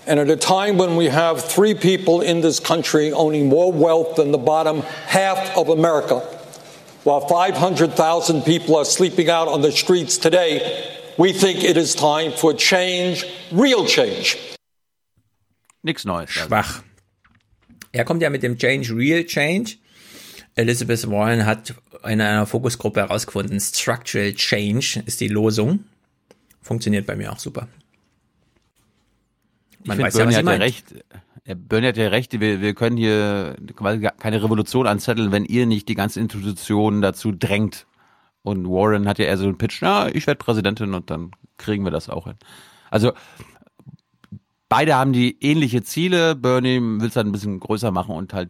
And 0.06 0.20
at 0.20 0.30
a 0.30 0.36
time 0.36 0.78
when 0.78 0.96
we 0.96 1.12
have 1.12 1.42
three 1.42 1.74
people 1.74 2.24
in 2.24 2.42
this 2.42 2.62
country 2.62 3.12
owning 3.12 3.48
more 3.48 3.72
wealth 3.74 4.16
than 4.16 4.32
the 4.32 4.38
bottom 4.38 4.84
half 5.08 5.56
of 5.58 5.70
America, 5.70 6.22
while 7.04 7.22
500,000 7.22 8.44
people 8.44 8.76
are 8.76 8.86
sleeping 8.86 9.30
out 9.30 9.48
on 9.48 9.62
the 9.62 9.72
streets 9.72 10.18
today, 10.18 10.62
we 11.18 11.34
think 11.34 11.64
it 11.64 11.78
is 11.78 11.96
time 11.96 12.32
for 12.32 12.54
change, 12.54 13.26
real 13.52 13.86
change. 13.86 14.38
Nix 15.84 16.06
Neues. 16.06 16.30
Also. 16.30 16.48
Schwach. 16.48 16.84
Er 17.92 18.06
kommt 18.06 18.22
ja 18.22 18.30
mit 18.30 18.44
dem 18.44 18.58
Change, 18.58 18.96
Real 18.96 19.26
Change. 19.26 19.78
Elizabeth 20.56 21.10
Warren 21.10 21.46
hat 21.46 21.74
in 22.04 22.22
einer 22.22 22.46
Fokusgruppe 22.46 23.02
herausgefunden, 23.02 23.60
Structural 23.60 24.34
Change 24.34 25.04
ist 25.06 25.20
die 25.20 25.28
Losung. 25.28 25.86
Funktioniert 26.62 27.06
bei 27.06 27.16
mir 27.16 27.32
auch 27.32 27.40
super. 27.40 27.68
Ich 29.84 29.92
finde, 29.92 30.12
Bernie 30.12 30.36
hat 30.36 30.46
ja 30.46 30.52
recht. 30.52 30.86
Ja, 31.46 31.56
Bernie 31.58 31.88
hat 31.88 31.98
ja 31.98 32.10
recht, 32.10 32.40
wir, 32.40 32.62
wir 32.62 32.74
können 32.76 32.98
hier 32.98 33.56
quasi 33.76 34.08
keine 34.20 34.44
Revolution 34.44 34.86
anzetteln, 34.86 35.32
wenn 35.32 35.46
ihr 35.46 35.66
nicht 35.66 35.90
die 35.90 35.96
ganze 35.96 36.20
Institution 36.20 37.02
dazu 37.02 37.32
drängt. 37.32 37.88
Und 38.44 38.68
Warren 38.68 39.08
hat 39.08 39.20
ja 39.20 39.26
eher 39.26 39.38
so 39.38 39.46
einen 39.46 39.58
Pitch, 39.58 39.82
na, 39.82 40.14
ich 40.14 40.28
werde 40.28 40.38
Präsidentin 40.40 40.94
und 40.94 41.10
dann 41.10 41.32
kriegen 41.58 41.84
wir 41.84 41.92
das 41.92 42.10
auch 42.10 42.26
hin. 42.26 42.36
Also 42.90 43.14
beide 44.70 44.96
haben 44.96 45.14
die 45.14 45.38
ähnliche 45.44 45.84
Ziele. 45.84 46.36
Bernie 46.36 46.80
will 46.80 47.08
es 47.08 47.14
dann 47.14 47.28
ein 47.28 47.32
bisschen 47.32 47.60
größer 47.60 47.92
machen 47.92 48.16
und 48.16 48.34
halt 48.34 48.50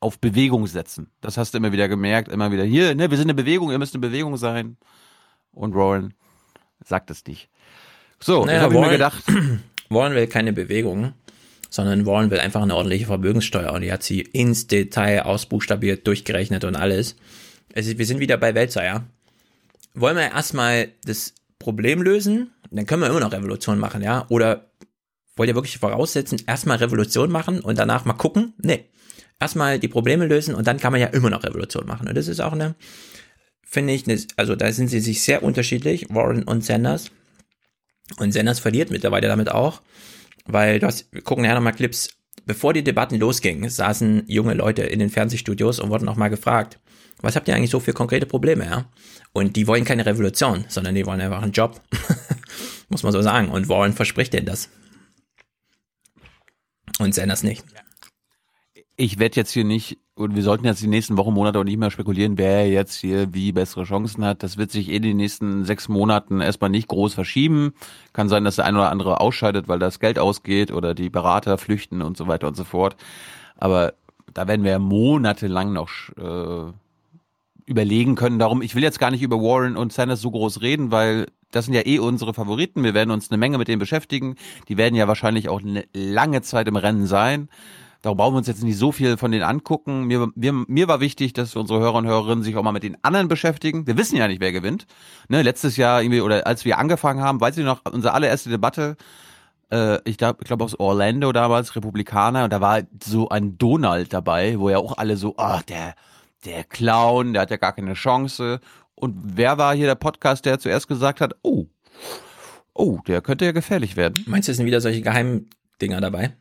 auf 0.00 0.18
Bewegung 0.18 0.66
setzen. 0.66 1.10
Das 1.20 1.36
hast 1.36 1.54
du 1.54 1.58
immer 1.58 1.72
wieder 1.72 1.88
gemerkt, 1.88 2.28
immer 2.28 2.52
wieder 2.52 2.64
hier, 2.64 2.94
ne, 2.94 3.10
wir 3.10 3.16
sind 3.16 3.26
eine 3.26 3.34
Bewegung, 3.34 3.70
ihr 3.70 3.78
müsst 3.78 3.94
eine 3.94 4.00
Bewegung 4.00 4.36
sein. 4.36 4.76
Und 5.52 5.74
Warren 5.74 6.14
sagt 6.84 7.10
es 7.10 7.24
nicht. 7.26 7.48
So, 8.20 8.44
Naja, 8.44 8.60
habe 8.60 8.74
ich 8.74 8.80
mir 8.80 8.90
gedacht, 8.90 9.22
Warren 9.88 10.14
will 10.14 10.26
keine 10.26 10.52
Bewegung, 10.52 11.12
sondern 11.70 12.06
Warren 12.06 12.30
will 12.30 12.40
einfach 12.40 12.62
eine 12.62 12.74
ordentliche 12.74 13.06
Vermögenssteuer 13.06 13.72
und 13.72 13.82
die 13.82 13.92
hat 13.92 14.02
sie 14.02 14.20
ins 14.20 14.66
Detail 14.66 15.22
ausbuchstabiert, 15.22 16.06
durchgerechnet 16.06 16.64
und 16.64 16.76
alles. 16.76 17.16
Es 17.72 17.86
ist, 17.86 17.98
wir 17.98 18.06
sind 18.06 18.20
wieder 18.20 18.36
bei 18.36 18.52
ja. 18.52 19.04
Wollen 19.94 20.16
wir 20.16 20.32
erstmal 20.32 20.88
das 21.04 21.34
Problem 21.58 22.02
lösen, 22.02 22.52
dann 22.70 22.86
können 22.86 23.02
wir 23.02 23.08
immer 23.08 23.20
noch 23.20 23.32
Revolution 23.32 23.78
machen, 23.78 24.02
ja. 24.02 24.26
Oder 24.28 24.70
wollt 25.36 25.48
ihr 25.48 25.54
wirklich 25.54 25.78
voraussetzen, 25.78 26.42
erstmal 26.46 26.78
Revolution 26.78 27.30
machen 27.30 27.60
und 27.60 27.78
danach 27.78 28.04
mal 28.04 28.14
gucken? 28.14 28.54
Nee. 28.58 28.86
erstmal 29.38 29.78
die 29.78 29.88
Probleme 29.88 30.26
lösen 30.26 30.54
und 30.54 30.66
dann 30.66 30.78
kann 30.78 30.92
man 30.92 31.00
ja 31.00 31.08
immer 31.08 31.30
noch 31.30 31.44
Revolution 31.44 31.86
machen. 31.86 32.08
Und 32.08 32.16
das 32.16 32.28
ist 32.28 32.40
auch 32.40 32.52
eine, 32.52 32.74
finde 33.62 33.92
ich, 33.92 34.08
eine, 34.08 34.20
also 34.36 34.56
da 34.56 34.72
sind 34.72 34.88
sie 34.88 35.00
sich 35.00 35.22
sehr 35.22 35.42
unterschiedlich, 35.42 36.06
Warren 36.08 36.42
und 36.42 36.64
Sanders. 36.64 37.10
Und 38.18 38.32
Sanders 38.32 38.60
verliert 38.60 38.90
mittlerweile 38.90 39.28
damit 39.28 39.50
auch, 39.50 39.82
weil 40.46 40.78
du 40.78 40.86
hast, 40.86 41.12
wir 41.12 41.22
gucken 41.22 41.44
ja 41.44 41.54
nochmal 41.54 41.72
Clips, 41.72 42.10
bevor 42.44 42.72
die 42.72 42.84
Debatten 42.84 43.18
losgingen, 43.18 43.68
saßen 43.68 44.24
junge 44.26 44.54
Leute 44.54 44.82
in 44.82 44.98
den 44.98 45.10
Fernsehstudios 45.10 45.80
und 45.80 45.90
wurden 45.90 46.08
auch 46.08 46.16
mal 46.16 46.28
gefragt, 46.28 46.78
was 47.20 47.34
habt 47.34 47.48
ihr 47.48 47.54
eigentlich 47.54 47.70
so 47.70 47.80
für 47.80 47.92
konkrete 47.92 48.26
Probleme, 48.26 48.66
ja? 48.66 48.90
Und 49.32 49.56
die 49.56 49.66
wollen 49.66 49.84
keine 49.84 50.06
Revolution, 50.06 50.64
sondern 50.68 50.94
die 50.94 51.06
wollen 51.06 51.20
einfach 51.20 51.42
einen 51.42 51.52
Job. 51.52 51.80
Muss 52.88 53.02
man 53.02 53.12
so 53.12 53.22
sagen. 53.22 53.48
Und 53.48 53.68
Warren 53.68 53.92
verspricht 53.92 54.32
denen 54.32 54.46
das. 54.46 54.70
Und 56.98 57.14
Sanders 57.14 57.42
nicht. 57.42 57.64
Ich 58.98 59.18
werde 59.18 59.36
jetzt 59.36 59.52
hier 59.52 59.64
nicht, 59.64 59.98
und 60.14 60.34
wir 60.34 60.42
sollten 60.42 60.64
jetzt 60.64 60.80
die 60.80 60.86
nächsten 60.86 61.18
Wochen, 61.18 61.34
Monate 61.34 61.58
auch 61.58 61.64
nicht 61.64 61.76
mehr 61.76 61.90
spekulieren, 61.90 62.38
wer 62.38 62.66
jetzt 62.66 62.94
hier 62.94 63.34
wie 63.34 63.52
bessere 63.52 63.84
Chancen 63.84 64.24
hat. 64.24 64.42
Das 64.42 64.56
wird 64.56 64.70
sich 64.70 64.88
in 64.88 65.02
den 65.02 65.18
nächsten 65.18 65.66
sechs 65.66 65.88
Monaten 65.88 66.40
erstmal 66.40 66.70
nicht 66.70 66.88
groß 66.88 67.12
verschieben. 67.12 67.74
Kann 68.14 68.30
sein, 68.30 68.44
dass 68.44 68.56
der 68.56 68.64
eine 68.64 68.78
oder 68.78 68.90
andere 68.90 69.20
ausscheidet, 69.20 69.68
weil 69.68 69.78
das 69.78 70.00
Geld 70.00 70.18
ausgeht 70.18 70.72
oder 70.72 70.94
die 70.94 71.10
Berater 71.10 71.58
flüchten 71.58 72.00
und 72.00 72.16
so 72.16 72.26
weiter 72.26 72.48
und 72.48 72.56
so 72.56 72.64
fort. 72.64 72.96
Aber 73.58 73.92
da 74.32 74.48
werden 74.48 74.64
wir 74.64 74.78
monatelang 74.78 75.74
noch 75.74 75.90
äh, 76.16 76.72
überlegen 77.66 78.14
können. 78.14 78.38
Darum, 78.38 78.62
ich 78.62 78.74
will 78.74 78.82
jetzt 78.82 78.98
gar 78.98 79.10
nicht 79.10 79.22
über 79.22 79.36
Warren 79.36 79.76
und 79.76 79.92
Sanders 79.92 80.22
so 80.22 80.30
groß 80.30 80.62
reden, 80.62 80.90
weil 80.90 81.26
das 81.50 81.66
sind 81.66 81.74
ja 81.74 81.84
eh 81.84 81.98
unsere 81.98 82.32
Favoriten. 82.32 82.82
Wir 82.82 82.94
werden 82.94 83.10
uns 83.10 83.30
eine 83.30 83.36
Menge 83.36 83.58
mit 83.58 83.68
denen 83.68 83.78
beschäftigen. 83.78 84.36
Die 84.68 84.78
werden 84.78 84.94
ja 84.94 85.06
wahrscheinlich 85.06 85.50
auch 85.50 85.60
eine 85.60 85.84
lange 85.92 86.40
Zeit 86.40 86.66
im 86.66 86.76
Rennen 86.76 87.06
sein. 87.06 87.50
Darum 88.06 88.18
brauchen 88.18 88.34
wir 88.34 88.38
uns 88.38 88.46
jetzt 88.46 88.62
nicht 88.62 88.78
so 88.78 88.92
viel 88.92 89.16
von 89.16 89.32
denen 89.32 89.42
angucken. 89.42 90.04
Mir, 90.04 90.28
mir, 90.36 90.52
mir 90.52 90.86
war 90.86 91.00
wichtig, 91.00 91.32
dass 91.32 91.56
unsere 91.56 91.80
Hörer 91.80 91.96
und 91.96 92.06
Hörerinnen 92.06 92.44
sich 92.44 92.54
auch 92.54 92.62
mal 92.62 92.70
mit 92.70 92.84
den 92.84 92.96
anderen 93.02 93.26
beschäftigen. 93.26 93.84
Wir 93.88 93.98
wissen 93.98 94.16
ja 94.16 94.28
nicht, 94.28 94.40
wer 94.40 94.52
gewinnt. 94.52 94.86
Ne, 95.26 95.42
letztes 95.42 95.76
Jahr 95.76 96.02
irgendwie, 96.02 96.20
oder 96.20 96.46
als 96.46 96.64
wir 96.64 96.78
angefangen 96.78 97.20
haben, 97.20 97.40
weiß 97.40 97.58
ich 97.58 97.64
noch, 97.64 97.80
unsere 97.90 98.14
allererste 98.14 98.48
Debatte, 98.48 98.96
äh, 99.72 99.98
ich 100.08 100.18
glaube 100.18 100.44
glaub 100.44 100.62
aus 100.62 100.78
Orlando 100.78 101.32
damals, 101.32 101.74
Republikaner, 101.74 102.44
und 102.44 102.52
da 102.52 102.60
war 102.60 102.82
so 103.02 103.28
ein 103.28 103.58
Donald 103.58 104.12
dabei, 104.12 104.56
wo 104.60 104.70
ja 104.70 104.78
auch 104.78 104.96
alle 104.98 105.16
so, 105.16 105.34
ach, 105.36 105.62
der, 105.62 105.96
der 106.44 106.62
Clown, 106.62 107.32
der 107.32 107.42
hat 107.42 107.50
ja 107.50 107.56
gar 107.56 107.72
keine 107.72 107.94
Chance. 107.94 108.60
Und 108.94 109.16
wer 109.20 109.58
war 109.58 109.74
hier 109.74 109.86
der 109.86 109.96
Podcast, 109.96 110.44
der 110.44 110.60
zuerst 110.60 110.86
gesagt 110.86 111.20
hat, 111.20 111.34
oh, 111.42 111.66
oh, 112.72 113.00
der 113.08 113.20
könnte 113.20 113.46
ja 113.46 113.50
gefährlich 113.50 113.96
werden? 113.96 114.22
Meinst 114.28 114.46
du, 114.46 114.52
es 114.52 114.58
sind 114.58 114.66
wieder 114.66 114.80
solche 114.80 115.02
Geheimdinger 115.02 116.00
dabei? 116.00 116.36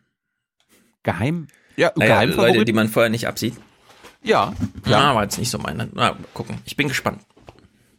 Geheim? 1.06 1.48
Ja, 1.78 1.92
naja, 1.96 2.24
Leute, 2.24 2.66
die 2.66 2.74
man 2.74 2.90
vorher 2.90 3.10
nicht 3.10 3.28
absieht. 3.28 3.56
Ja. 4.24 4.54
Ja, 4.86 5.00
ja 5.00 5.16
war 5.16 5.24
jetzt 5.24 5.38
nicht 5.38 5.52
so 5.52 5.58
meine. 5.58 5.88
Na, 5.94 6.18
gucken. 6.34 6.58
Ich 6.66 6.76
bin 6.76 6.88
gespannt. 6.88 7.22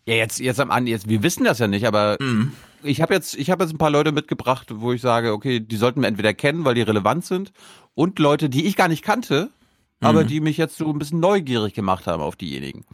Ja, 0.05 0.15
jetzt, 0.15 0.39
jetzt 0.41 0.61
am 0.61 0.71
An, 0.71 0.87
jetzt, 0.87 1.09
wir 1.09 1.23
wissen 1.23 1.45
das 1.45 1.59
ja 1.59 1.69
nicht, 1.69 1.87
aber 1.87 2.17
mhm. 2.21 2.53
ich 2.83 3.01
habe 3.01 3.15
jetzt, 3.15 3.35
ich 3.35 3.51
habe 3.51 3.65
jetzt 3.65 3.73
ein 3.73 3.79
paar 3.79 3.91
Leute 3.91 4.13
mitgebracht, 4.13 4.69
wo 4.75 4.93
ich 4.93 5.01
sage, 5.01 5.33
okay, 5.33 5.61
die 5.61 5.77
sollten 5.77 6.01
wir 6.01 6.09
entweder 6.09 6.35
kennen, 6.35 6.65
weil 6.65 6.75
die 6.75 6.83
relevant 6.83 7.25
sind, 7.25 7.53
und 7.95 8.19
Leute, 8.19 8.49
die 8.49 8.67
ich 8.67 8.77
gar 8.77 8.89
nicht 8.89 9.03
kannte, 9.03 9.51
aber 10.01 10.25
Mhm. 10.25 10.27
die 10.29 10.41
mich 10.41 10.57
jetzt 10.59 10.77
so 10.77 10.91
ein 10.91 10.99
bisschen 10.99 11.21
neugierig 11.21 11.75
gemacht 11.75 12.07
haben 12.07 12.23
auf 12.23 12.37
diejenigen. 12.37 12.85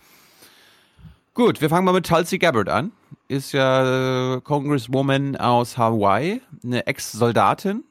Gut, 1.34 1.60
wir 1.60 1.70
fangen 1.70 1.84
mal 1.84 1.92
mit 1.92 2.06
Tulsi 2.06 2.38
Gabbard 2.38 2.68
an. 2.68 2.92
Ist 3.28 3.52
ja 3.52 4.34
äh, 4.36 4.40
Congresswoman 4.42 5.36
aus 5.36 5.78
Hawaii, 5.78 6.42
eine 6.62 6.86
Ex-Soldatin. 6.86 7.84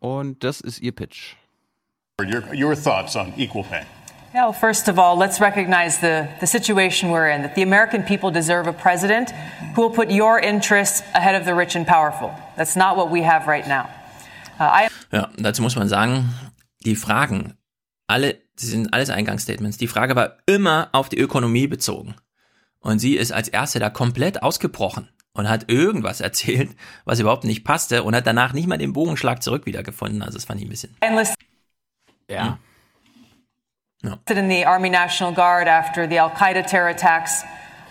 Und 0.00 0.42
das 0.42 0.60
ist 0.60 0.80
ihr 0.80 0.92
Pitch. 0.92 1.36
Your, 2.28 2.54
your 2.54 2.74
thoughts 2.74 3.16
on 3.16 3.32
equal 3.36 3.64
pay? 3.64 3.84
Yeah, 4.34 4.44
well, 4.44 4.52
first 4.52 4.88
of 4.88 4.98
all, 4.98 5.16
let's 5.16 5.40
recognize 5.40 5.98
the, 5.98 6.26
the 6.40 6.46
situation 6.46 7.10
we're 7.10 7.28
in, 7.28 7.42
that 7.42 7.54
the 7.54 7.62
American 7.62 8.02
people 8.02 8.30
deserve 8.30 8.66
a 8.66 8.72
president 8.72 9.30
who 9.74 9.82
will 9.82 9.90
put 9.90 10.10
your 10.10 10.38
interests 10.38 11.02
ahead 11.14 11.34
of 11.34 11.44
the 11.44 11.54
rich 11.54 11.76
and 11.76 11.86
powerful. 11.86 12.34
That's 12.56 12.74
not 12.74 12.96
what 12.96 13.10
we 13.10 13.22
have 13.22 13.46
right 13.46 13.66
now. 13.66 13.90
Uh, 14.58 14.64
I 14.64 14.88
Ja, 15.12 15.28
dazu 15.36 15.60
muss 15.60 15.76
man 15.76 15.88
sagen, 15.88 16.30
die 16.86 16.96
Fragen, 16.96 17.58
alle, 18.06 18.38
das 18.56 18.70
sind 18.70 18.94
alles 18.94 19.10
Eingangsstatements. 19.10 19.76
Die 19.76 19.86
Frage 19.86 20.16
war 20.16 20.38
immer 20.46 20.88
auf 20.92 21.10
die 21.10 21.18
Ökonomie 21.18 21.66
bezogen. 21.66 22.14
Und 22.80 22.98
sie 22.98 23.16
ist 23.16 23.32
als 23.32 23.48
erste 23.48 23.78
da 23.78 23.90
komplett 23.90 24.42
ausgebrochen 24.42 25.10
und 25.34 25.50
hat 25.50 25.70
irgendwas 25.70 26.20
erzählt, 26.22 26.70
was 27.04 27.20
überhaupt 27.20 27.44
nicht 27.44 27.64
passte 27.64 28.02
und 28.02 28.16
hat 28.16 28.26
danach 28.26 28.54
nicht 28.54 28.66
mal 28.66 28.78
den 28.78 28.94
Bogenschlag 28.94 29.42
zurück 29.42 29.66
wiedergefunden. 29.66 30.22
Also 30.22 30.38
das 30.38 30.46
fand 30.46 30.60
ich 30.60 30.66
ein 30.66 30.70
bisschen. 30.70 30.96
Enlisted 32.28 32.58
Ja. 34.02 34.16
in 34.28 34.48
the 34.48 34.64
Army 34.64 34.90
National 34.90 35.32
Guard 35.32 35.68
after 35.68 36.06
the 36.06 36.18
Al 36.18 36.30
Qaeda 36.30 36.66
terror 36.66 36.88
attacks 36.88 37.42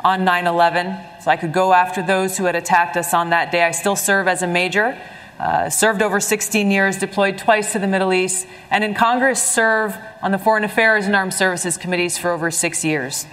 on 0.03 0.23
9 0.23 0.47
11. 0.47 0.97
So 1.21 1.31
I 1.31 1.37
could 1.37 1.53
go 1.53 1.73
after 1.73 2.01
those 2.01 2.37
who 2.37 2.45
had 2.45 2.55
attacked 2.55 2.97
us 2.97 3.13
on 3.13 3.29
that 3.29 3.51
day. 3.51 3.63
I 3.63 3.71
still 3.71 3.95
serve 3.95 4.27
as 4.27 4.41
a 4.41 4.47
major, 4.47 4.97
uh, 5.39 5.69
served 5.69 6.01
over 6.01 6.19
16 6.19 6.71
years, 6.71 6.97
deployed 6.97 7.37
twice 7.37 7.71
to 7.73 7.79
the 7.79 7.87
Middle 7.87 8.13
East, 8.13 8.47
and 8.69 8.83
in 8.83 8.93
Congress 8.93 9.41
serve 9.41 9.95
on 10.21 10.31
the 10.31 10.37
Foreign 10.37 10.63
Affairs 10.63 11.05
and 11.05 11.15
Armed 11.15 11.33
Services 11.33 11.77
committees 11.77 12.17
for 12.17 12.31
over 12.31 12.51
six 12.51 12.83
years. 12.83 13.25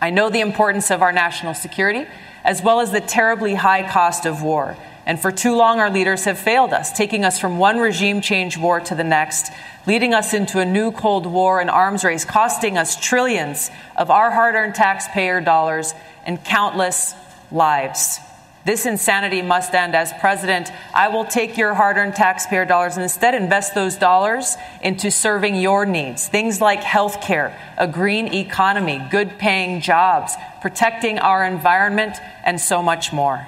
I 0.00 0.10
know 0.10 0.30
the 0.30 0.40
importance 0.40 0.90
of 0.90 1.02
our 1.02 1.12
national 1.12 1.54
security, 1.54 2.06
as 2.42 2.62
well 2.62 2.80
as 2.80 2.90
the 2.90 3.00
terribly 3.00 3.54
high 3.54 3.88
cost 3.90 4.24
of 4.24 4.42
war. 4.42 4.76
And 5.04 5.20
for 5.20 5.32
too 5.32 5.56
long, 5.56 5.80
our 5.80 5.90
leaders 5.90 6.24
have 6.24 6.38
failed 6.38 6.72
us, 6.72 6.92
taking 6.92 7.24
us 7.24 7.38
from 7.38 7.58
one 7.58 7.78
regime 7.78 8.20
change 8.20 8.56
war 8.56 8.80
to 8.80 8.94
the 8.94 9.04
next, 9.04 9.50
leading 9.86 10.14
us 10.14 10.34
into 10.34 10.60
a 10.60 10.64
new 10.64 10.92
Cold 10.92 11.26
War 11.26 11.60
and 11.60 11.70
arms 11.70 12.04
race, 12.04 12.24
costing 12.24 12.76
us 12.76 12.96
trillions 12.96 13.70
of 13.96 14.10
our 14.10 14.30
hard 14.30 14.54
earned 14.54 14.74
taxpayer 14.74 15.40
dollars 15.40 15.94
and 16.26 16.42
countless 16.44 17.14
lives. 17.50 18.18
This 18.64 18.84
insanity 18.84 19.40
must 19.40 19.74
end. 19.74 19.94
As 19.94 20.12
president, 20.20 20.70
I 20.94 21.08
will 21.08 21.24
take 21.24 21.56
your 21.56 21.72
hard 21.74 21.96
earned 21.96 22.14
taxpayer 22.14 22.66
dollars 22.66 22.94
and 22.94 23.02
instead 23.02 23.34
invest 23.34 23.74
those 23.74 23.96
dollars 23.96 24.56
into 24.82 25.10
serving 25.10 25.56
your 25.56 25.86
needs. 25.86 26.28
Things 26.28 26.60
like 26.60 26.82
health 26.82 27.22
care, 27.22 27.56
a 27.78 27.88
green 27.88 28.34
economy, 28.34 29.00
good 29.10 29.38
paying 29.38 29.80
jobs, 29.80 30.34
protecting 30.60 31.18
our 31.18 31.44
environment, 31.44 32.18
and 32.44 32.60
so 32.60 32.82
much 32.82 33.12
more. 33.12 33.46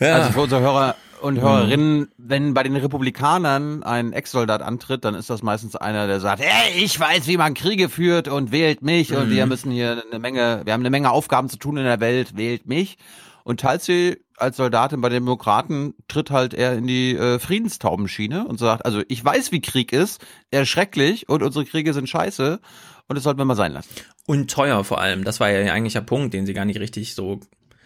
Also 0.00 0.32
für 0.32 0.42
unsere 0.42 0.60
Hörer 0.60 0.94
und 1.20 1.40
Hörerinnen, 1.40 2.08
wenn 2.18 2.54
bei 2.54 2.62
den 2.62 2.76
Republikanern 2.76 3.82
ein 3.82 4.12
Ex-Soldat 4.12 4.62
antritt, 4.62 5.04
dann 5.04 5.14
ist 5.14 5.30
das 5.30 5.42
meistens 5.42 5.76
einer, 5.76 6.06
der 6.06 6.20
sagt, 6.20 6.42
hey, 6.42 6.82
ich 6.82 6.98
weiß, 6.98 7.26
wie 7.26 7.36
man 7.36 7.54
Kriege 7.54 7.88
führt 7.88 8.28
und 8.28 8.52
wählt 8.52 8.82
mich 8.82 9.12
und 9.14 9.28
Mhm. 9.28 9.30
wir 9.30 9.46
müssen 9.46 9.70
hier 9.70 10.02
eine 10.10 10.18
Menge, 10.18 10.62
wir 10.64 10.72
haben 10.72 10.80
eine 10.82 10.90
Menge 10.90 11.10
Aufgaben 11.10 11.48
zu 11.48 11.56
tun 11.58 11.76
in 11.76 11.84
der 11.84 12.00
Welt, 12.00 12.36
wählt 12.36 12.66
mich. 12.66 12.98
Und 13.44 13.60
Tulsi 13.60 14.16
als 14.38 14.56
Soldatin 14.56 15.00
bei 15.00 15.08
den 15.08 15.24
Demokraten 15.24 15.94
tritt 16.08 16.30
halt 16.30 16.52
eher 16.52 16.72
in 16.74 16.86
die 16.86 17.14
äh, 17.16 17.38
Friedenstaubenschiene 17.38 18.46
und 18.46 18.58
sagt, 18.58 18.84
also 18.84 19.02
ich 19.08 19.24
weiß, 19.24 19.52
wie 19.52 19.60
Krieg 19.60 19.92
ist, 19.92 20.20
er 20.50 20.62
ist 20.62 20.68
schrecklich 20.68 21.28
und 21.28 21.42
unsere 21.42 21.64
Kriege 21.64 21.94
sind 21.94 22.08
scheiße 22.08 22.60
und 23.08 23.14
das 23.14 23.22
sollten 23.22 23.38
wir 23.38 23.44
mal 23.44 23.54
sein 23.54 23.72
lassen. 23.72 23.88
Und 24.26 24.50
teuer 24.50 24.82
vor 24.82 25.00
allem. 25.00 25.22
Das 25.22 25.38
war 25.38 25.48
ja 25.50 25.72
eigentlich 25.72 25.92
der 25.92 26.00
Punkt, 26.00 26.34
den 26.34 26.44
sie 26.44 26.54
gar 26.54 26.64
nicht 26.64 26.80
richtig 26.80 27.14
so 27.14 27.38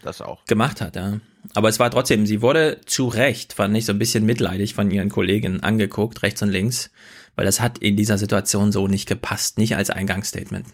Das 0.03 0.21
auch. 0.21 0.45
gemacht 0.47 0.81
hat. 0.81 0.97
Ja. 0.97 1.21
Aber 1.55 1.69
es 1.69 1.79
war 1.79 1.91
trotzdem, 1.91 2.27
sie 2.27 2.43
wurde 2.43 2.81
zu 2.87 3.09
Recht, 3.09 3.55
fand 3.55 3.77
ich 3.77 3.87
so 3.87 3.93
ein 3.93 3.99
bisschen 3.99 4.25
mitleidig 4.25 4.75
von 4.75 4.91
ihren 4.91 5.09
Kollegen 5.09 5.63
angeguckt, 5.63 6.23
rechts 6.23 6.43
und 6.43 6.51
links, 6.51 6.91
weil 7.37 7.47
das 7.47 7.61
hat 7.61 7.79
in 7.79 7.97
dieser 7.97 8.19
Situation 8.19 8.73
so 8.73 8.89
nicht 8.89 9.09
gepasst, 9.09 9.59
nicht 9.59 9.77
als 9.77 9.91
Eingangsstatement. 9.91 10.67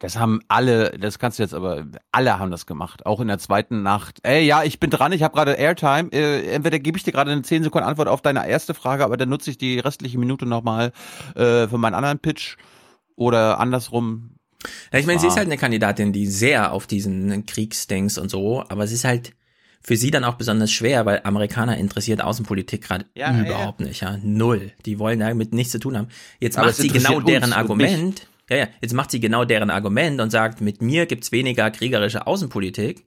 Das 0.00 0.18
haben 0.18 0.40
alle, 0.48 0.98
das 0.98 1.18
kannst 1.18 1.38
du 1.38 1.42
jetzt 1.42 1.54
aber, 1.54 1.86
alle 2.10 2.38
haben 2.38 2.50
das 2.50 2.66
gemacht, 2.66 3.06
auch 3.06 3.20
in 3.20 3.28
der 3.28 3.38
zweiten 3.38 3.82
Nacht. 3.82 4.18
Ey, 4.22 4.44
ja, 4.44 4.62
ich 4.64 4.80
bin 4.80 4.90
dran, 4.90 5.12
ich 5.12 5.22
habe 5.22 5.34
gerade 5.34 5.52
Airtime. 5.52 6.10
Äh, 6.12 6.52
entweder 6.52 6.78
gebe 6.78 6.98
ich 6.98 7.04
dir 7.04 7.12
gerade 7.12 7.30
eine 7.30 7.42
10 7.42 7.62
Sekunden 7.62 7.88
Antwort 7.88 8.08
auf 8.08 8.20
deine 8.20 8.46
erste 8.46 8.74
Frage, 8.74 9.04
aber 9.04 9.16
dann 9.16 9.28
nutze 9.28 9.50
ich 9.50 9.56
die 9.56 9.78
restliche 9.78 10.18
Minute 10.18 10.46
nochmal 10.46 10.92
äh, 11.36 11.68
für 11.68 11.78
meinen 11.78 11.94
anderen 11.94 12.18
Pitch 12.18 12.56
oder 13.16 13.60
andersrum. 13.60 14.36
Ja, 14.92 14.98
ich 14.98 15.06
meine, 15.06 15.20
sie 15.20 15.26
ist 15.26 15.36
halt 15.36 15.46
eine 15.46 15.56
Kandidatin, 15.56 16.12
die 16.12 16.26
sehr 16.26 16.72
auf 16.72 16.86
diesen 16.86 17.46
Kriegsdings 17.46 18.18
und 18.18 18.30
so, 18.30 18.64
aber 18.68 18.84
es 18.84 18.92
ist 18.92 19.04
halt 19.04 19.32
für 19.86 19.96
sie 19.96 20.10
dann 20.10 20.24
auch 20.24 20.34
besonders 20.34 20.72
schwer, 20.72 21.04
weil 21.04 21.20
Amerikaner 21.24 21.76
interessiert 21.76 22.22
Außenpolitik 22.22 22.82
gerade 22.82 23.04
Ja, 23.14 23.32
ja, 23.32 23.44
überhaupt 23.44 23.80
nicht, 23.80 24.00
ja, 24.00 24.18
null. 24.22 24.72
Die 24.86 24.98
wollen 24.98 25.20
damit 25.20 25.52
nichts 25.52 25.72
zu 25.72 25.78
tun 25.78 25.98
haben. 25.98 26.08
Jetzt 26.40 26.56
Aber 26.56 26.68
macht 26.68 26.76
sie 26.76 26.88
genau 26.88 27.20
deren 27.20 27.52
Argument. 27.52 28.26
Ja, 28.48 28.56
ja, 28.56 28.68
jetzt 28.80 28.94
macht 28.94 29.10
sie 29.10 29.20
genau 29.20 29.44
deren 29.44 29.70
Argument 29.70 30.20
und 30.20 30.30
sagt, 30.30 30.60
mit 30.62 30.80
mir 30.80 31.06
gibt's 31.06 31.32
weniger 31.32 31.70
kriegerische 31.70 32.26
Außenpolitik. 32.26 33.04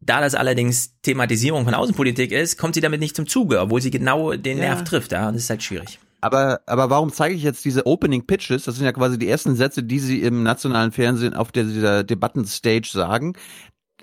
Da 0.00 0.20
das 0.20 0.34
allerdings 0.34 1.00
Thematisierung 1.02 1.64
von 1.64 1.74
Außenpolitik 1.74 2.32
ist, 2.32 2.56
kommt 2.56 2.74
sie 2.74 2.80
damit 2.80 3.00
nicht 3.00 3.16
zum 3.16 3.26
Zuge, 3.26 3.60
obwohl 3.60 3.80
sie 3.80 3.90
genau 3.90 4.32
den 4.34 4.58
Ja. 4.58 4.64
Nerv 4.64 4.84
trifft, 4.84 5.12
ja, 5.12 5.28
und 5.28 5.34
das 5.34 5.44
ist 5.44 5.50
halt 5.50 5.62
schwierig. 5.62 5.98
Aber, 6.20 6.60
aber 6.66 6.90
warum 6.90 7.12
zeige 7.12 7.34
ich 7.34 7.42
jetzt 7.42 7.64
diese 7.64 7.86
Opening 7.86 8.26
Pitches? 8.26 8.64
Das 8.64 8.76
sind 8.76 8.84
ja 8.84 8.92
quasi 8.92 9.18
die 9.18 9.28
ersten 9.28 9.56
Sätze, 9.56 9.82
die 9.82 9.98
sie 9.98 10.22
im 10.22 10.42
nationalen 10.42 10.92
Fernsehen 10.92 11.34
auf 11.34 11.52
der, 11.52 11.64
dieser 11.64 12.04
Debattenstage 12.04 12.88
sagen. 12.90 13.34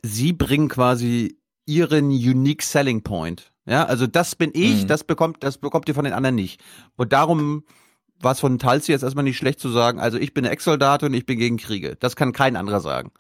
Sie 0.03 0.34
bringen 0.34 0.68
quasi 0.69 1.38
ihren 1.65 2.06
unique 2.07 2.64
selling 2.64 3.02
point. 3.03 3.52
Ja, 3.65 3.85
also 3.85 4.07
das 4.07 4.35
bin 4.35 4.52
ich, 4.53 4.84
Mhm. 4.84 4.88
das 4.88 5.03
bekommt, 5.03 5.44
das 5.44 5.57
bekommt 5.57 5.88
ihr 5.89 5.95
von 5.95 6.06
den 6.06 6.14
anderen 6.14 6.35
nicht. 6.35 6.61
Und 6.95 7.11
darum 7.14 7.64
war 8.19 8.31
es 8.31 8.39
von 8.39 8.57
Talsi 8.57 8.91
jetzt 8.91 9.03
erstmal 9.03 9.23
nicht 9.26 9.38
schlecht 9.38 9.60
zu 9.60 9.69
sagen, 9.69 9.99
also 9.99 10.18
ich 10.18 10.34
bin 10.34 10.45
Ex-Soldat 10.45 11.03
und 11.03 11.14
ich 11.14 11.26
bin 11.26 11.38
gegen 11.38 11.57
Kriege. 11.57 11.98
Das 11.99 12.15
kann 12.15 12.31
kein 12.31 12.56
anderer 12.56 12.80
sagen. 12.80 13.11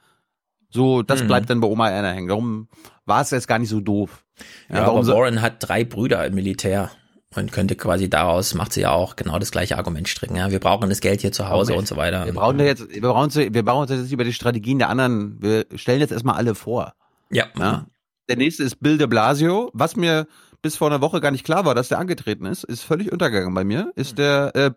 So, 0.69 1.03
das 1.03 1.21
Mhm. 1.23 1.27
bleibt 1.27 1.49
dann 1.49 1.59
bei 1.59 1.67
Oma 1.67 1.89
Erna 1.89 2.11
hängen. 2.11 2.29
Darum 2.29 2.67
war 3.05 3.21
es 3.21 3.31
jetzt 3.31 3.47
gar 3.47 3.59
nicht 3.59 3.69
so 3.69 3.79
doof. 3.81 4.23
Ja, 4.69 4.85
warum 4.87 4.99
aber 5.05 5.15
Warren 5.15 5.41
hat 5.41 5.55
drei 5.59 5.83
Brüder 5.83 6.25
im 6.25 6.35
Militär 6.35 6.91
und 7.35 7.51
könnte 7.51 7.75
quasi 7.75 8.09
daraus, 8.09 8.53
macht 8.53 8.73
sie 8.73 8.81
ja 8.81 8.91
auch 8.91 9.15
genau 9.15 9.37
das 9.37 9.51
gleiche 9.51 9.77
Argument 9.77 10.07
stricken. 10.07 10.35
Ja, 10.35 10.49
wir 10.49 10.59
brauchen 10.59 10.89
das 10.89 11.01
Geld 11.01 11.21
hier 11.21 11.31
zu 11.31 11.49
Hause 11.49 11.71
Moment. 11.71 11.79
und 11.79 11.87
so 11.87 11.97
weiter. 11.97 12.25
Wir 12.25 12.33
brauchen 12.33 12.59
jetzt, 12.59 12.89
wir 12.89 13.01
brauchen 13.01 13.23
uns, 13.23 13.35
wir 13.35 13.65
brauchen 13.65 13.81
uns 13.81 13.91
jetzt 13.91 14.11
über 14.11 14.23
die 14.23 14.33
Strategien 14.33 14.79
der 14.79 14.89
anderen. 14.89 15.41
Wir 15.41 15.65
stellen 15.75 15.99
jetzt 15.99 16.11
erstmal 16.11 16.35
alle 16.35 16.55
vor. 16.55 16.93
Ja. 17.29 17.45
ja. 17.59 17.85
Der 18.29 18.37
nächste 18.37 18.63
ist 18.63 18.79
Bill 18.79 18.97
de 18.97 19.07
Blasio. 19.07 19.71
Was 19.73 19.95
mir 19.95 20.27
bis 20.61 20.77
vor 20.77 20.87
einer 20.87 21.01
Woche 21.01 21.21
gar 21.21 21.31
nicht 21.31 21.45
klar 21.45 21.65
war, 21.65 21.75
dass 21.75 21.89
der 21.89 21.99
angetreten 21.99 22.45
ist, 22.45 22.63
ist 22.63 22.81
völlig 22.81 23.11
untergegangen 23.11 23.53
bei 23.53 23.63
mir. 23.63 23.91
Ist 23.95 24.17
der 24.17 24.55
äh, 24.55 24.71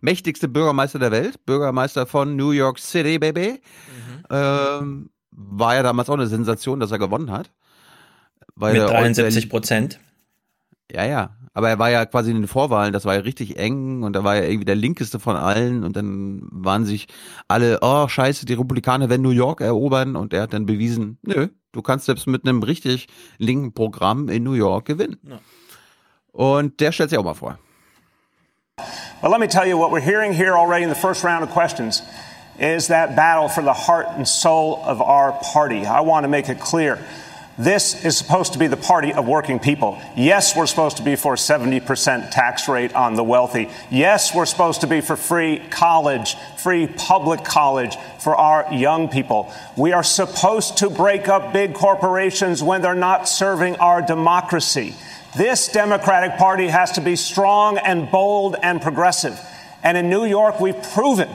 mächtigste 0.00 0.48
Bürgermeister 0.48 0.98
der 0.98 1.10
Welt, 1.10 1.44
Bürgermeister 1.46 2.06
von 2.06 2.36
New 2.36 2.50
York 2.50 2.78
City, 2.78 3.18
Baby. 3.18 3.60
Ähm, 4.30 5.10
war 5.30 5.74
ja 5.74 5.82
damals 5.82 6.08
auch 6.08 6.14
eine 6.14 6.26
Sensation, 6.26 6.80
dass 6.80 6.90
er 6.90 6.98
gewonnen 6.98 7.30
hat. 7.30 7.50
Weil 8.54 8.74
Mit 8.74 8.82
er 8.82 8.88
73 8.88 9.50
Prozent. 9.50 10.00
Ja, 10.92 11.04
ja. 11.04 11.30
Aber 11.54 11.70
er 11.70 11.78
war 11.78 11.90
ja 11.90 12.04
quasi 12.04 12.30
in 12.30 12.36
den 12.36 12.48
Vorwahlen, 12.48 12.92
das 12.92 13.06
war 13.06 13.14
ja 13.14 13.20
richtig 13.20 13.58
eng 13.58 14.02
und 14.02 14.14
er 14.14 14.24
war 14.24 14.36
ja 14.36 14.42
irgendwie 14.42 14.66
der 14.66 14.74
linkeste 14.74 15.18
von 15.18 15.36
allen 15.36 15.84
und 15.84 15.96
dann 15.96 16.42
waren 16.50 16.84
sich 16.84 17.08
alle, 17.48 17.78
oh 17.80 18.08
scheiße, 18.08 18.44
die 18.44 18.52
Republikaner 18.52 19.08
werden 19.08 19.22
New 19.22 19.30
York 19.30 19.62
erobern 19.62 20.16
und 20.16 20.34
er 20.34 20.42
hat 20.42 20.52
dann 20.52 20.66
bewiesen, 20.66 21.18
nö, 21.22 21.48
du 21.72 21.80
kannst 21.80 22.04
selbst 22.04 22.26
mit 22.26 22.46
einem 22.46 22.62
richtig 22.62 23.06
linken 23.38 23.72
Programm 23.72 24.28
in 24.28 24.42
New 24.42 24.52
York 24.52 24.84
gewinnen. 24.84 25.18
Und 26.30 26.80
der 26.80 26.92
stellt 26.92 27.08
sich 27.08 27.18
auch 27.18 27.24
mal 27.24 27.32
vor. 27.32 27.58
But 29.22 29.30
let 29.30 29.40
me 29.40 29.48
tell 29.48 29.66
you 29.66 29.78
what 29.78 29.90
we're 29.90 30.04
hearing 30.04 30.34
here 30.34 30.54
already 30.54 30.84
in 30.84 30.90
the 30.90 31.00
first 31.00 31.24
round 31.24 31.42
of 31.42 31.50
questions 31.50 32.02
is 32.58 32.88
that 32.88 33.16
battle 33.16 33.48
for 33.48 33.62
the 33.62 33.72
heart 33.72 34.08
and 34.14 34.28
soul 34.28 34.82
of 34.84 35.00
our 35.00 35.32
party. 35.54 35.86
I 35.86 36.00
want 36.00 36.24
to 36.24 36.28
make 36.28 36.50
it 36.50 36.60
clear. 36.60 36.98
This 37.58 38.04
is 38.04 38.18
supposed 38.18 38.52
to 38.52 38.58
be 38.58 38.66
the 38.66 38.76
party 38.76 39.14
of 39.14 39.26
working 39.26 39.58
people. 39.58 39.98
Yes, 40.14 40.54
we're 40.54 40.66
supposed 40.66 40.98
to 40.98 41.02
be 41.02 41.16
for 41.16 41.34
a 41.34 41.36
70% 41.38 42.30
tax 42.30 42.68
rate 42.68 42.94
on 42.94 43.14
the 43.14 43.24
wealthy. 43.24 43.70
Yes, 43.90 44.34
we're 44.34 44.44
supposed 44.44 44.82
to 44.82 44.86
be 44.86 45.00
for 45.00 45.16
free 45.16 45.62
college, 45.70 46.36
free 46.58 46.86
public 46.86 47.44
college 47.44 47.96
for 48.18 48.36
our 48.36 48.70
young 48.74 49.08
people. 49.08 49.50
We 49.74 49.92
are 49.92 50.02
supposed 50.02 50.78
to 50.78 50.90
break 50.90 51.28
up 51.28 51.54
big 51.54 51.72
corporations 51.72 52.62
when 52.62 52.82
they're 52.82 52.94
not 52.94 53.26
serving 53.26 53.76
our 53.76 54.02
democracy. 54.02 54.94
This 55.34 55.68
Democratic 55.68 56.38
Party 56.38 56.66
has 56.66 56.92
to 56.92 57.00
be 57.00 57.16
strong 57.16 57.78
and 57.78 58.10
bold 58.10 58.56
and 58.62 58.82
progressive. 58.82 59.40
And 59.82 59.96
in 59.96 60.10
New 60.10 60.26
York, 60.26 60.60
we've 60.60 60.82
proven 60.92 61.30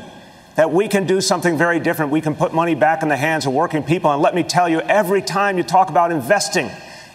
that 0.62 0.72
we 0.72 0.88
can 0.88 1.08
do 1.08 1.20
something 1.22 1.58
very 1.58 1.80
different. 1.80 2.12
We 2.12 2.22
can 2.22 2.36
put 2.36 2.54
money 2.54 2.76
back 2.76 3.02
in 3.02 3.10
the 3.10 3.18
hands 3.18 3.48
of 3.48 3.52
working 3.52 3.82
people. 3.82 4.12
And 4.12 4.22
let 4.22 4.36
me 4.36 4.44
tell 4.44 4.70
you, 4.70 4.80
every 4.82 5.24
time 5.24 5.58
you 5.58 5.64
talk 5.64 5.90
about 5.90 6.12
investing 6.12 6.70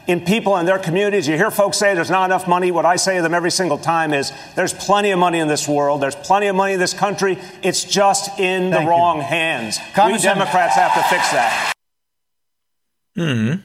in 0.09 0.21
people 0.23 0.57
and 0.57 0.67
their 0.67 0.81
communities, 0.81 1.29
you 1.29 1.37
hear 1.37 1.53
folks 1.53 1.79
say 1.79 1.95
there's 1.95 2.11
not 2.11 2.25
enough 2.25 2.49
money. 2.49 2.73
What 2.73 2.85
I 2.85 2.97
say 2.97 3.19
to 3.19 3.23
them 3.23 3.35
every 3.35 3.53
single 3.53 3.79
time 3.79 4.13
is 4.13 4.33
there's 4.57 4.75
plenty 4.75 5.13
of 5.13 5.21
money 5.21 5.39
in 5.39 5.47
this 5.47 5.69
world. 5.69 6.03
There's 6.03 6.17
plenty 6.17 6.49
of 6.49 6.57
money 6.57 6.73
in 6.75 6.81
this 6.81 6.93
country. 6.93 7.39
It's 7.63 7.85
just 7.85 8.37
in 8.41 8.71
the 8.71 8.79
Thank 8.79 8.85
you. 8.87 8.91
wrong 8.91 9.21
hands. 9.21 9.79
We 9.97 10.19
Democrats 10.19 10.75
have 10.75 10.95
to 10.95 11.03
fix 11.05 11.31
that. 11.31 11.73
Mhm. 13.17 13.63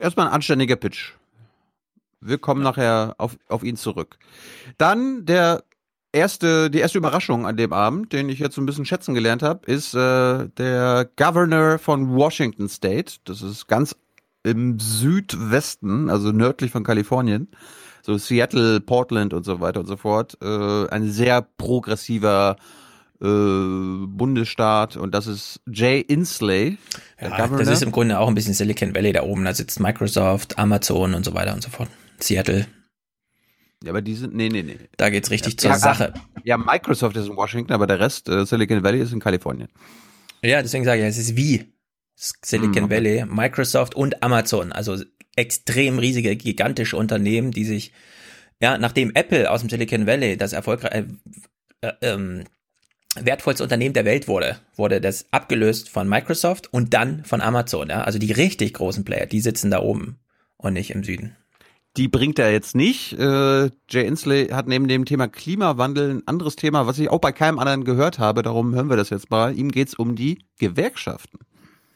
Erstmal 0.00 0.28
ein 0.28 0.32
anständiger 0.32 0.76
Pitch. 0.76 1.12
Wir 2.22 2.38
kommen 2.38 2.62
nachher 2.62 3.14
auf, 3.18 3.36
auf 3.50 3.62
ihn 3.62 3.76
zurück. 3.76 4.16
Dann 4.78 5.26
der 5.26 5.62
erste, 6.16 6.70
die 6.70 6.78
erste 6.78 6.98
Überraschung 6.98 7.46
an 7.46 7.56
dem 7.56 7.72
Abend, 7.72 8.12
den 8.12 8.28
ich 8.28 8.38
jetzt 8.38 8.56
so 8.56 8.62
ein 8.62 8.66
bisschen 8.66 8.86
schätzen 8.86 9.14
gelernt 9.14 9.42
habe, 9.42 9.70
ist 9.70 9.94
äh, 9.94 10.48
der 10.56 11.08
Governor 11.16 11.78
von 11.78 12.14
Washington 12.14 12.68
State. 12.68 13.16
Das 13.24 13.42
ist 13.42 13.68
ganz 13.68 13.94
im 14.42 14.78
Südwesten, 14.78 16.08
also 16.08 16.32
nördlich 16.32 16.70
von 16.70 16.84
Kalifornien. 16.84 17.48
So 18.02 18.16
Seattle, 18.16 18.80
Portland 18.80 19.34
und 19.34 19.44
so 19.44 19.60
weiter 19.60 19.80
und 19.80 19.86
so 19.86 19.96
fort. 19.96 20.38
Äh, 20.40 20.88
ein 20.88 21.10
sehr 21.10 21.42
progressiver 21.42 22.56
äh, 23.20 23.26
Bundesstaat 24.06 24.96
und 24.96 25.14
das 25.14 25.26
ist 25.26 25.60
Jay 25.70 26.00
Inslee. 26.00 26.78
Ja, 27.20 27.48
das 27.48 27.68
ist 27.68 27.82
im 27.82 27.92
Grunde 27.92 28.18
auch 28.18 28.28
ein 28.28 28.34
bisschen 28.34 28.54
Silicon 28.54 28.94
Valley 28.94 29.12
da 29.12 29.22
oben. 29.22 29.44
Da 29.44 29.54
sitzt 29.54 29.80
Microsoft, 29.80 30.58
Amazon 30.58 31.14
und 31.14 31.24
so 31.24 31.34
weiter 31.34 31.54
und 31.54 31.62
so 31.62 31.70
fort. 31.70 31.88
Seattle. 32.20 32.66
Ja, 33.84 33.90
aber 33.90 34.02
die 34.02 34.14
sind, 34.14 34.34
nee, 34.34 34.48
nee, 34.48 34.62
nee. 34.62 34.78
Da 34.96 35.10
geht's 35.10 35.30
richtig 35.30 35.52
Ja, 35.54 35.58
zur 35.58 35.70
ach, 35.72 35.78
Sache. 35.78 36.14
Ja, 36.44 36.56
Microsoft 36.56 37.16
ist 37.16 37.26
in 37.28 37.36
Washington, 37.36 37.72
aber 37.72 37.86
der 37.86 38.00
Rest, 38.00 38.28
äh, 38.28 38.44
Silicon 38.46 38.82
Valley 38.82 39.00
ist 39.00 39.12
in 39.12 39.20
Kalifornien. 39.20 39.68
Ja, 40.42 40.62
deswegen 40.62 40.84
sage 40.84 41.02
ich, 41.02 41.06
es 41.08 41.18
ist 41.18 41.36
wie 41.36 41.72
Silicon 42.14 42.84
Mhm. 42.84 42.90
Valley, 42.90 43.24
Microsoft 43.26 43.94
und 43.94 44.22
Amazon. 44.22 44.72
Also 44.72 45.02
extrem 45.36 45.98
riesige, 45.98 46.34
gigantische 46.36 46.96
Unternehmen, 46.96 47.50
die 47.50 47.64
sich, 47.64 47.92
ja, 48.60 48.78
nachdem 48.78 49.12
Apple 49.14 49.50
aus 49.50 49.60
dem 49.60 49.68
Silicon 49.68 50.06
Valley 50.06 50.36
das 50.38 50.54
erfolgreich, 50.54 50.92
äh, 50.92 51.04
äh, 51.82 51.92
ähm, 52.00 52.44
wertvollste 53.20 53.62
Unternehmen 53.62 53.92
der 53.94 54.04
Welt 54.06 54.28
wurde, 54.28 54.58
wurde 54.76 55.00
das 55.00 55.26
abgelöst 55.30 55.90
von 55.90 56.08
Microsoft 56.08 56.72
und 56.72 56.94
dann 56.94 57.24
von 57.24 57.40
Amazon. 57.42 57.88
Ja? 57.90 58.02
Also 58.04 58.18
die 58.18 58.32
richtig 58.32 58.74
großen 58.74 59.04
Player, 59.04 59.26
die 59.26 59.40
sitzen 59.40 59.70
da 59.70 59.80
oben 59.80 60.18
und 60.56 60.72
nicht 60.72 60.90
im 60.90 61.04
Süden. 61.04 61.36
Die 61.96 62.08
bringt 62.08 62.38
er 62.38 62.52
jetzt 62.52 62.76
nicht. 62.76 63.18
Äh, 63.18 63.70
Jay 63.88 64.06
Inslee 64.06 64.52
hat 64.52 64.66
neben 64.66 64.86
dem 64.86 65.06
Thema 65.06 65.28
Klimawandel 65.28 66.16
ein 66.16 66.22
anderes 66.26 66.56
Thema, 66.56 66.86
was 66.86 66.98
ich 66.98 67.08
auch 67.10 67.20
bei 67.20 67.32
keinem 67.32 67.58
anderen 67.58 67.84
gehört 67.84 68.18
habe. 68.18 68.42
Darum 68.42 68.74
hören 68.74 68.90
wir 68.90 68.96
das 68.96 69.08
jetzt 69.10 69.30
mal. 69.30 69.56
Ihm 69.56 69.70
geht's 69.70 69.94
um 69.94 70.14
die 70.14 70.38
Gewerkschaften. 70.58 71.38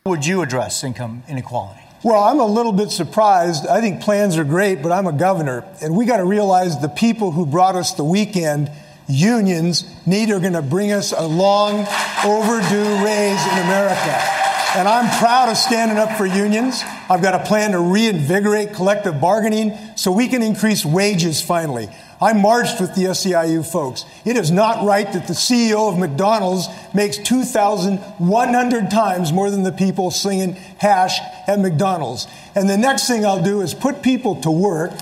Would 0.07 0.25
you 0.25 0.41
address 0.41 0.83
income 0.83 1.23
inequality? 1.29 1.81
Well, 2.03 2.17
I'm 2.17 2.41
a 2.41 2.47
little 2.47 2.73
bit 2.73 2.91
surprised. 2.91 3.67
I 3.67 3.83
think 3.83 4.01
plans 4.01 4.39
are 4.39 4.45
great, 4.45 4.83
but 4.83 4.91
I'm 4.91 5.07
a 5.07 5.13
governor, 5.13 5.65
and 5.83 5.95
we 5.95 6.07
got 6.07 6.17
to 6.17 6.25
realize 6.25 6.81
the 6.81 6.89
people 6.89 7.33
who 7.33 7.45
brought 7.45 7.77
us 7.77 7.93
the 7.93 8.05
weekend, 8.05 8.71
unions, 9.07 9.85
need 10.07 10.31
are 10.31 10.41
going 10.41 10.55
to 10.55 10.63
bring 10.63 10.93
us 10.93 11.13
a 11.13 11.27
long 11.27 11.87
overdue 12.25 13.05
raise 13.05 13.47
in 13.53 13.59
America. 13.67 14.50
And 14.73 14.87
I'm 14.87 15.11
proud 15.19 15.49
of 15.49 15.57
standing 15.57 15.99
up 15.99 16.17
for 16.17 16.25
unions. 16.25 16.85
I've 17.09 17.23
got 17.23 17.35
a 17.35 17.45
plan 17.45 17.73
to 17.73 17.81
reinvigorate 17.81 18.73
collective 18.73 19.21
bargaining 19.21 19.77
so 19.97 20.13
we 20.13 20.29
can 20.29 20.45
increase 20.45 20.85
wages 20.85 21.43
finally. 21.43 21.89
I 22.21 22.35
marched 22.35 22.81
with 22.81 22.95
the 22.95 23.07
SEIU 23.07 23.67
folks. 23.69 24.05
It 24.25 24.37
is 24.37 24.53
not 24.53 24.85
right 24.87 25.13
that 25.13 25.27
the 25.27 25.33
CEO 25.33 25.93
of 25.93 25.99
McDonald's 25.99 26.69
makes 26.95 27.19
2,100 27.19 28.91
times 28.93 29.33
more 29.33 29.51
than 29.51 29.65
the 29.65 29.73
people 29.73 30.13
slinging 30.13 30.53
hash 30.79 31.19
at 31.49 31.59
McDonald's. 31.59 32.29
And 32.55 32.71
the 32.71 32.79
next 32.79 33.09
thing 33.09 33.27
I'll 33.27 33.43
do 33.43 33.63
is 33.63 33.75
put 33.75 34.03
people 34.03 34.41
to 34.43 34.53
work 34.53 34.93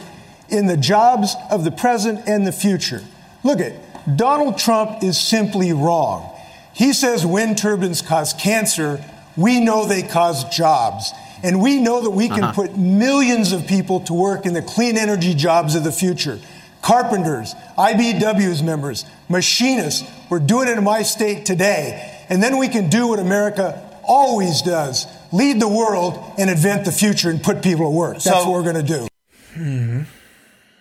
in 0.49 0.67
the 0.67 0.79
jobs 0.79 1.35
of 1.51 1.65
the 1.65 1.71
present 1.71 2.27
and 2.27 2.47
the 2.47 2.53
future. 2.53 3.03
Look 3.45 3.61
at 3.61 3.75
Donald 4.17 4.57
Trump 4.57 5.03
is 5.03 5.19
simply 5.19 5.75
wrong. 5.75 6.35
He 6.73 6.95
says 6.95 7.27
wind 7.27 7.59
turbines 7.59 8.01
cause 8.01 8.33
cancer. 8.33 9.05
We 9.39 9.61
know 9.61 9.87
they 9.87 10.03
cause 10.03 10.45
jobs. 10.51 11.13
And 11.45 11.63
we 11.63 11.79
know 11.81 12.03
that 12.03 12.11
we 12.11 12.27
can 12.29 12.43
Uh-huh. 12.43 12.53
put 12.63 12.77
millions 12.77 13.53
of 13.53 13.67
people 13.67 14.01
to 14.07 14.13
work 14.15 14.45
in 14.45 14.55
the 14.55 14.63
clean 14.63 14.97
energy 14.99 15.35
jobs 15.35 15.75
of 15.77 15.85
the 15.85 15.93
future. 15.93 16.39
Carpenters, 16.83 17.55
IBW's 17.77 18.63
members, 18.63 19.05
machinists. 19.29 20.03
We're 20.31 20.41
doing 20.45 20.69
it 20.69 20.77
in 20.79 20.85
my 20.85 21.05
state 21.05 21.45
today. 21.47 21.85
And 22.29 22.43
then 22.43 22.59
we 22.59 22.69
can 22.69 22.89
do 22.91 23.07
what 23.07 23.19
America 23.21 23.75
always 24.03 24.63
does 24.63 25.07
lead 25.33 25.61
the 25.61 25.69
world 25.69 26.19
and 26.39 26.51
invent 26.51 26.85
the 26.85 26.93
future 26.93 27.31
and 27.31 27.41
put 27.43 27.63
people 27.63 27.85
to 27.87 27.91
work. 27.91 28.15
That's 28.19 28.25
So- 28.43 28.51
what 28.51 28.53
we're 28.55 28.73
going 28.73 28.85
to 28.87 28.93
do. 28.99 29.07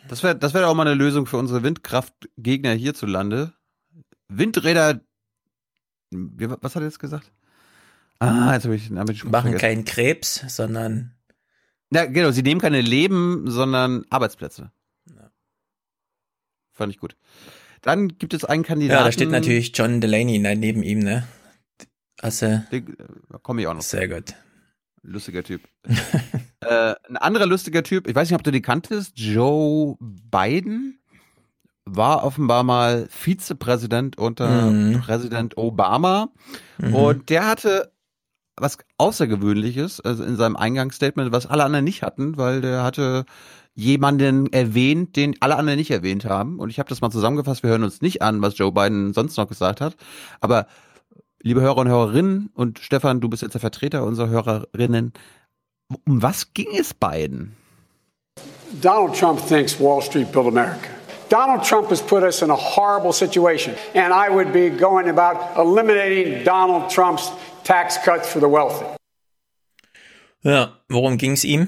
Das 0.07 0.23
wäre 0.23 0.35
das 0.35 0.53
wär 0.53 0.67
auch 0.69 0.73
mal 0.75 0.87
eine 0.87 0.95
Lösung 0.95 1.25
für 1.27 1.37
unsere 1.37 1.61
Windkraftgegner 1.63 2.73
hierzulande. 2.73 3.53
Windräder. 4.29 5.01
Wie, 6.11 6.47
was 6.49 6.75
hat 6.75 6.81
er 6.81 6.87
jetzt 6.87 6.99
gesagt? 6.99 7.31
Ah, 8.19 8.53
jetzt 8.53 8.63
habe 8.65 8.75
ich 8.75 8.87
den 8.87 8.95
Namen 8.95 9.15
schon 9.15 9.29
Machen 9.31 9.51
vergessen. 9.51 9.61
keinen 9.61 9.85
Krebs, 9.85 10.43
sondern 10.47 11.13
Ja, 11.91 12.05
genau, 12.05 12.31
sie 12.31 12.41
nehmen 12.43 12.59
keine 12.61 12.81
Leben, 12.81 13.49
sondern 13.49 14.05
Arbeitsplätze. 14.09 14.71
Fand 16.73 16.93
ich 16.93 16.99
gut. 16.99 17.15
Dann 17.81 18.17
gibt 18.17 18.33
es 18.33 18.43
einen 18.45 18.63
Kandidaten. 18.63 18.99
ja, 18.99 19.05
da 19.05 19.11
steht 19.11 19.29
natürlich 19.31 19.71
John 19.75 20.01
Delaney 20.01 20.39
ne- 20.39 20.55
neben 20.55 20.83
ihm, 20.83 20.99
ne? 20.99 21.27
Also, 22.21 22.61
Da 23.29 23.37
komme 23.41 23.61
ich 23.61 23.67
auch 23.67 23.73
noch. 23.73 23.81
Sehr 23.81 24.07
gut. 24.07 24.33
Lustiger 25.03 25.43
Typ. 25.43 25.61
äh, 26.61 26.95
ein 27.07 27.17
anderer 27.17 27.45
lustiger 27.45 27.83
Typ, 27.83 28.07
ich 28.07 28.15
weiß 28.15 28.29
nicht, 28.29 28.35
ob 28.35 28.43
du 28.43 28.51
die 28.51 28.61
kanntest, 28.61 29.13
Joe 29.17 29.95
Biden 29.99 30.99
war 31.85 32.23
offenbar 32.25 32.63
mal 32.63 33.07
Vizepräsident 33.09 34.17
unter 34.17 34.69
Mhm. 34.71 34.99
Präsident 34.99 35.57
Obama 35.57 36.29
Mhm. 36.79 36.93
und 36.93 37.29
der 37.29 37.47
hatte 37.47 37.91
was 38.59 38.77
Außergewöhnliches, 38.97 40.01
also 40.01 40.23
in 40.23 40.35
seinem 40.35 40.55
Eingangsstatement, 40.55 41.31
was 41.31 41.45
alle 41.45 41.63
anderen 41.63 41.85
nicht 41.85 42.01
hatten, 42.01 42.37
weil 42.37 42.61
der 42.61 42.83
hatte 42.83 43.25
jemanden 43.75 44.51
erwähnt, 44.51 45.15
den 45.15 45.35
alle 45.39 45.55
anderen 45.55 45.77
nicht 45.77 45.91
erwähnt 45.91 46.25
haben. 46.25 46.59
Und 46.59 46.69
ich 46.71 46.79
habe 46.79 46.89
das 46.89 47.01
mal 47.01 47.11
zusammengefasst. 47.11 47.61
Wir 47.61 47.69
hören 47.69 47.83
uns 47.83 48.01
nicht 48.01 48.23
an, 48.23 48.41
was 48.41 48.57
Joe 48.57 48.71
Biden 48.71 49.13
sonst 49.13 49.37
noch 49.37 49.47
gesagt 49.47 49.81
hat. 49.81 49.95
Aber 50.41 50.65
liebe 51.43 51.61
Hörer 51.61 51.77
und 51.77 51.87
Hörerinnen 51.87 52.49
und 52.55 52.79
Stefan, 52.79 53.21
du 53.21 53.29
bist 53.29 53.43
jetzt 53.43 53.53
der 53.53 53.61
Vertreter 53.61 54.03
unserer 54.03 54.29
Hörerinnen. 54.29 55.13
Um 56.05 56.21
was 56.23 56.53
ging 56.53 56.75
es 56.75 56.93
Biden? 56.93 57.55
Donald 58.81 59.15
Trump 59.15 59.39
thinks 59.47 59.79
Wall 59.79 60.01
Street 60.01 60.31
built 60.31 60.47
America. 60.47 60.89
Donald 61.29 61.63
Trump 61.63 61.89
has 61.89 62.01
put 62.01 62.23
us 62.23 62.41
in 62.41 62.49
a 62.49 62.55
horrible 62.55 63.11
situation, 63.11 63.75
and 63.93 64.13
I 64.13 64.29
would 64.29 64.53
be 64.53 64.69
going 64.69 65.09
about 65.09 65.59
eliminating 65.59 66.43
Donald 66.45 66.89
Trump's 66.89 67.31
tax 67.67 68.01
cuts 68.01 68.29
for 68.29 68.39
the 68.39 68.47
wealthy. 68.47 68.85
Ja, 70.41 70.79
worum 70.87 71.17
ging 71.17 71.33
es 71.33 71.43
ihm? 71.43 71.67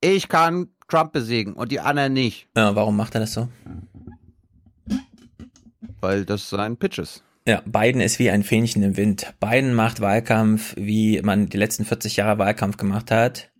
Ich 0.00 0.28
kann 0.28 0.68
Trump 0.88 1.12
besiegen 1.12 1.52
und 1.52 1.70
die 1.70 1.80
anderen 1.80 2.14
nicht. 2.14 2.48
Ja, 2.56 2.74
warum 2.74 2.96
macht 2.96 3.14
er 3.14 3.20
das 3.20 3.34
so? 3.34 3.48
Weil 6.00 6.24
das 6.24 6.48
sein 6.48 6.76
Pitch 6.76 6.98
ist. 6.98 7.22
Ja, 7.46 7.62
Biden 7.66 8.00
ist 8.00 8.18
wie 8.18 8.30
ein 8.30 8.42
Fähnchen 8.42 8.82
im 8.82 8.96
Wind. 8.96 9.34
Biden 9.38 9.74
macht 9.74 10.00
Wahlkampf, 10.00 10.74
wie 10.76 11.20
man 11.22 11.48
die 11.48 11.56
letzten 11.58 11.84
40 11.84 12.16
Jahre 12.16 12.38
Wahlkampf 12.38 12.76
gemacht 12.76 13.10
hat. 13.10 13.50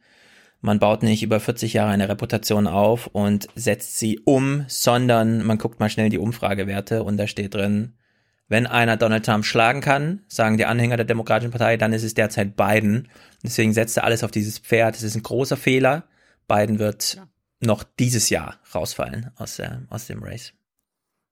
Man 0.61 0.79
baut 0.79 1.03
nicht 1.03 1.23
über 1.23 1.41
40 1.41 1.75
Jahre 1.75 1.91
eine 1.91 2.09
Reputation 2.09 2.67
auf 2.67 3.09
und 3.09 3.49
setzt 3.57 3.99
sie 3.99 4.21
um, 4.25 4.65
sondern 4.69 5.45
man 5.45 5.59
guckt 5.59 5.81
mal 5.81 5.91
schnell 5.91 6.09
die 6.09 6.19
Umfragewerte 6.19 7.03
und 7.03 7.17
da 7.17 7.27
steht 7.27 7.55
drin, 7.55 7.95
wenn 8.53 8.67
einer 8.67 8.99
Donald 8.99 9.25
Trump 9.25 9.47
schlagen 9.47 9.81
kann, 9.81 10.21
sagen 10.29 10.59
die 10.59 10.67
Anhänger 10.67 10.99
der 10.99 11.07
Demokratischen 11.07 11.51
Partei, 11.51 11.79
dann 11.79 11.95
ist 11.95 12.03
es 12.03 12.13
derzeit 12.13 12.55
Biden. 12.55 13.09
Deswegen 13.43 13.73
setzt 13.73 13.97
er 13.97 14.05
alles 14.05 14.23
auf 14.23 14.31
dieses 14.31 14.59
Pferd. 14.59 14.95
Das 14.95 15.03
ist 15.03 15.17
ein 15.17 15.23
großer 15.23 15.57
Fehler. 15.57 16.05
Biden 16.47 16.79
wird 16.79 17.15
ja. 17.15 17.27
noch 17.61 17.83
dieses 17.83 18.29
Jahr 18.29 18.61
rausfallen 18.75 19.31
aus, 19.37 19.57
der, 19.57 19.83
aus 19.89 20.07
dem 20.07 20.23
Race. 20.23 20.53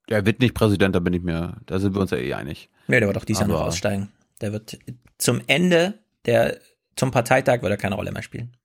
Er 0.08 0.24
wird 0.24 0.40
nicht 0.40 0.54
Präsident, 0.54 0.94
da 0.94 1.00
bin 1.00 1.12
ich 1.12 1.22
mir, 1.22 1.58
da 1.66 1.78
sind 1.78 1.94
wir 1.94 2.00
uns 2.00 2.10
ja 2.10 2.16
eh 2.16 2.32
einig. 2.32 2.70
Nee, 2.88 3.00
der 3.00 3.06
wird 3.06 3.18
auch 3.18 3.26
dieses 3.26 3.40
Jahr 3.40 3.50
noch 3.50 3.60
aussteigen. 3.60 4.10
Der 4.40 4.52
wird 4.52 4.78
zum 5.18 5.42
Ende 5.46 5.98
der, 6.24 6.58
zum 6.96 7.10
Parteitag 7.10 7.60
wird 7.60 7.70
er 7.70 7.76
keine 7.76 7.96
Rolle 7.96 8.12
mehr 8.12 8.22
spielen. 8.22 8.56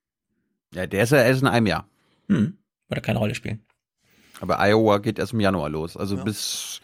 Ja, 0.74 0.86
der 0.86 1.04
ist 1.04 1.12
ja 1.12 1.18
erst 1.18 1.42
in 1.42 1.48
einem 1.48 1.66
Jahr. 1.66 1.86
Hm, 2.28 2.56
wird 2.88 2.98
er 2.98 3.02
keine 3.02 3.18
Rolle 3.18 3.34
spielen. 3.34 3.66
Aber 4.40 4.58
Iowa 4.66 4.96
geht 4.98 5.18
erst 5.18 5.34
im 5.34 5.40
Januar 5.40 5.68
los. 5.68 5.96
Also 5.96 6.16
ja. 6.16 6.24
bis 6.24 6.80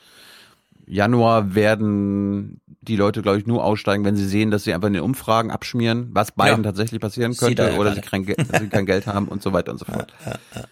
Januar 0.87 1.55
werden 1.55 2.61
die 2.81 2.97
Leute, 2.97 3.23
glaube 3.23 3.39
ich, 3.39 3.47
nur 3.47 3.65
aussteigen, 3.65 4.05
wenn 4.05 4.17
sie 4.17 4.27
sehen, 4.27 4.51
dass 4.51 4.65
sie 4.65 4.75
einfach 4.75 4.89
in 4.89 4.95
den 4.95 5.03
Umfragen 5.03 5.51
abschmieren, 5.51 6.09
was 6.13 6.33
beiden 6.33 6.65
ja. 6.65 6.71
tatsächlich 6.71 7.01
passieren 7.01 7.37
könnte, 7.37 7.73
sie 7.73 7.79
oder 7.79 7.95
sie 7.95 8.01
kein, 8.01 8.25
sie 8.25 8.69
kein, 8.69 8.87
Geld 8.87 9.07
haben 9.07 9.29
und 9.29 9.43
so 9.43 9.53
weiter 9.53 9.73
und 9.73 9.79
so 9.79 9.85
fort. 9.93 10.13
Ja, 10.27 10.33
ja, 10.55 10.65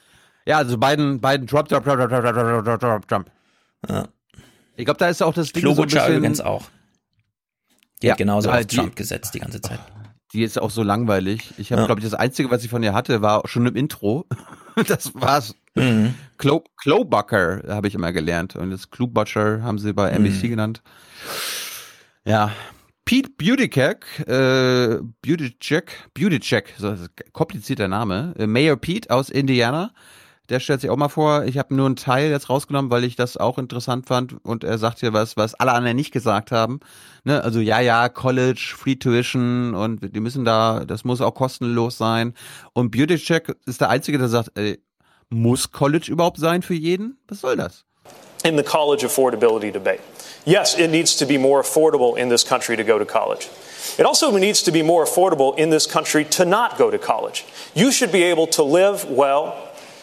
ja 0.47 0.57
also 0.59 0.77
beiden, 0.79 1.21
beiden 1.21 1.47
Trump, 1.47 1.69
Trump, 1.69 1.85
Trump, 1.85 1.99
Trump, 1.99 2.11
Trump, 2.11 2.65
Trump, 2.65 2.81
Trump, 2.81 3.09
Trump. 3.09 3.31
Ja. 3.89 4.09
Ich 4.77 4.85
glaube, 4.85 4.99
da 4.99 5.09
ist 5.09 5.23
auch 5.23 5.35
das 5.35 5.53
Ding 5.53 5.63
Klobuchar 5.63 5.89
so 5.89 5.97
ein 5.97 6.03
bisschen, 6.03 6.17
übrigens 6.17 6.41
auch. 6.41 6.65
Die 8.03 8.07
ja, 8.07 8.13
hat 8.13 8.19
genauso 8.19 8.49
äh, 8.49 8.53
auf 8.53 8.67
die, 8.67 8.77
Trump 8.77 8.97
gesetzt 8.97 9.35
die 9.35 9.41
ganze 9.41 9.61
Zeit. 9.61 9.79
Die 10.33 10.43
ist 10.43 10.59
auch 10.59 10.71
so 10.71 10.83
langweilig. 10.83 11.55
Ich 11.59 11.73
habe, 11.73 11.87
glaube 11.87 12.01
ich, 12.01 12.05
das 12.05 12.15
Einzige, 12.15 12.51
was 12.51 12.65
ich 12.65 12.71
von 12.71 12.83
ihr 12.83 12.95
hatte, 12.95 13.21
war 13.21 13.47
schon 13.47 13.67
im 13.67 13.77
Intro. 13.77 14.27
Das 14.87 15.13
war's. 15.15 15.57
Mhm. 15.75 16.15
Clowbucker 16.39 17.63
habe 17.69 17.89
ich 17.89 17.95
immer 17.95 18.13
gelernt. 18.13 18.57
Und 18.57 18.71
das 18.71 18.91
Clubutcher 18.91 19.63
haben 19.63 19.79
sie 19.79 19.93
bei 19.93 20.11
NBC 20.11 20.45
mhm. 20.45 20.51
genannt. 20.51 20.83
Ja. 22.25 22.53
Pete 23.05 23.31
Buttigieg, 23.31 24.07
äh, 24.29 24.99
Buttigieg, 25.23 26.11
Buttigieg, 26.15 26.75
so 26.79 26.95
komplizierter 27.33 27.89
Name, 27.89 28.35
äh, 28.39 28.47
Mayor 28.47 28.77
Pete 28.77 29.11
aus 29.11 29.31
Indiana, 29.31 29.91
der 30.51 30.61
stellt 30.61 30.81
sich 30.81 30.91
auch 30.91 30.97
mal 30.97 31.09
vor, 31.09 31.45
ich 31.45 31.59
habe 31.59 31.75
nur 31.75 31.87
einen 31.87 31.97
Teil 31.97 32.31
jetzt 32.31 32.51
rausgenommen, 32.51 32.91
weil 32.91 33.05
ich 33.05 33.17
das 33.17 33.37
auch 33.37 33.59
interessant 33.59 34.07
fand 34.07 34.45
und 34.45 34.65
er 34.65 34.79
sagt 34.79 35.01
hier 35.01 35.13
was, 35.13 35.37
was 35.37 35.55
alle 35.55 35.73
anderen 35.73 35.97
nicht 35.97 36.13
gesagt 36.13 36.53
haben. 36.53 36.81
Ne? 37.25 37.43
Also 37.43 37.61
ja, 37.61 37.81
ja, 37.81 38.09
College, 38.09 38.75
Free 38.77 38.97
Tuition 38.97 39.75
und 39.75 40.15
die 40.15 40.21
müssen 40.21 40.45
da, 40.45 40.85
das 40.85 41.05
muss 41.05 41.21
auch 41.21 41.35
kostenlos 41.35 41.99
sein. 41.99 42.35
Und 42.75 42.91
Buttigieg 42.91 43.57
ist 43.67 43.81
der 43.81 43.91
Einzige, 43.91 44.19
der 44.19 44.29
sagt, 44.29 44.51
ey, 44.57 44.81
muss 45.31 45.71
College 45.71 46.11
überhaupt 46.11 46.39
sein 46.39 46.63
für 46.63 46.75
jeden? 46.75 47.19
Was 47.29 47.41
soll 47.41 47.57
das? 47.57 47.85
In 48.45 48.57
the 48.57 48.63
college 48.63 49.05
affordability 49.05 49.73
debate. 49.73 50.01
Yes, 50.45 50.75
it 50.79 50.91
needs 50.91 51.17
to 51.17 51.27
be 51.27 51.39
more 51.39 51.63
affordable 51.63 52.17
in 52.17 52.29
this 52.29 52.45
country 52.45 52.77
to 52.77 52.85
go 52.85 52.99
to 52.99 53.05
college. 53.05 53.49
It 53.99 54.07
also 54.07 54.37
needs 54.37 54.63
to 54.63 54.73
be 54.73 54.83
more 54.83 55.05
affordable 55.05 55.57
in 55.59 55.71
this 55.71 55.87
country 55.87 56.25
to 56.37 56.45
not 56.45 56.79
go 56.79 56.91
to 56.91 56.99
college. 56.99 57.45
You 57.75 57.93
should 57.93 58.13
be 58.13 58.23
able 58.23 58.47
to 58.49 58.63
live 58.63 59.05
well, 59.11 59.55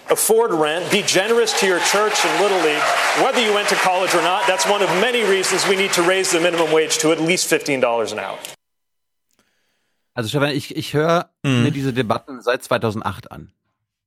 afford 0.10 0.52
rent, 0.52 0.92
be 0.92 1.02
generous 1.02 1.60
to 1.60 1.66
your 1.66 1.80
church 1.80 2.26
and 2.26 2.42
Little 2.42 2.62
League, 2.64 2.84
whether 3.24 3.42
you 3.42 3.54
went 3.54 3.70
to 3.70 3.76
college 3.76 4.14
or 4.14 4.22
not. 4.22 4.46
That's 4.48 4.68
one 4.68 4.84
of 4.84 4.90
many 5.02 5.24
reasons 5.24 5.68
we 5.68 5.76
need 5.76 5.94
to 5.94 6.04
raise 6.04 6.32
the 6.32 6.40
minimum 6.40 6.72
wage 6.72 7.00
to 7.00 7.12
at 7.12 7.20
least 7.20 7.50
$15 7.50 8.12
an 8.12 8.20
hour. 8.20 8.38
Also 10.14 10.30
Stefan, 10.30 10.50
ich, 10.50 10.76
ich 10.76 10.94
höre 10.94 11.30
mm. 11.44 11.64
mir 11.64 11.72
diese 11.72 11.94
Debatten 11.94 12.42
seit 12.42 12.64
2008 12.64 13.32
an. 13.32 13.52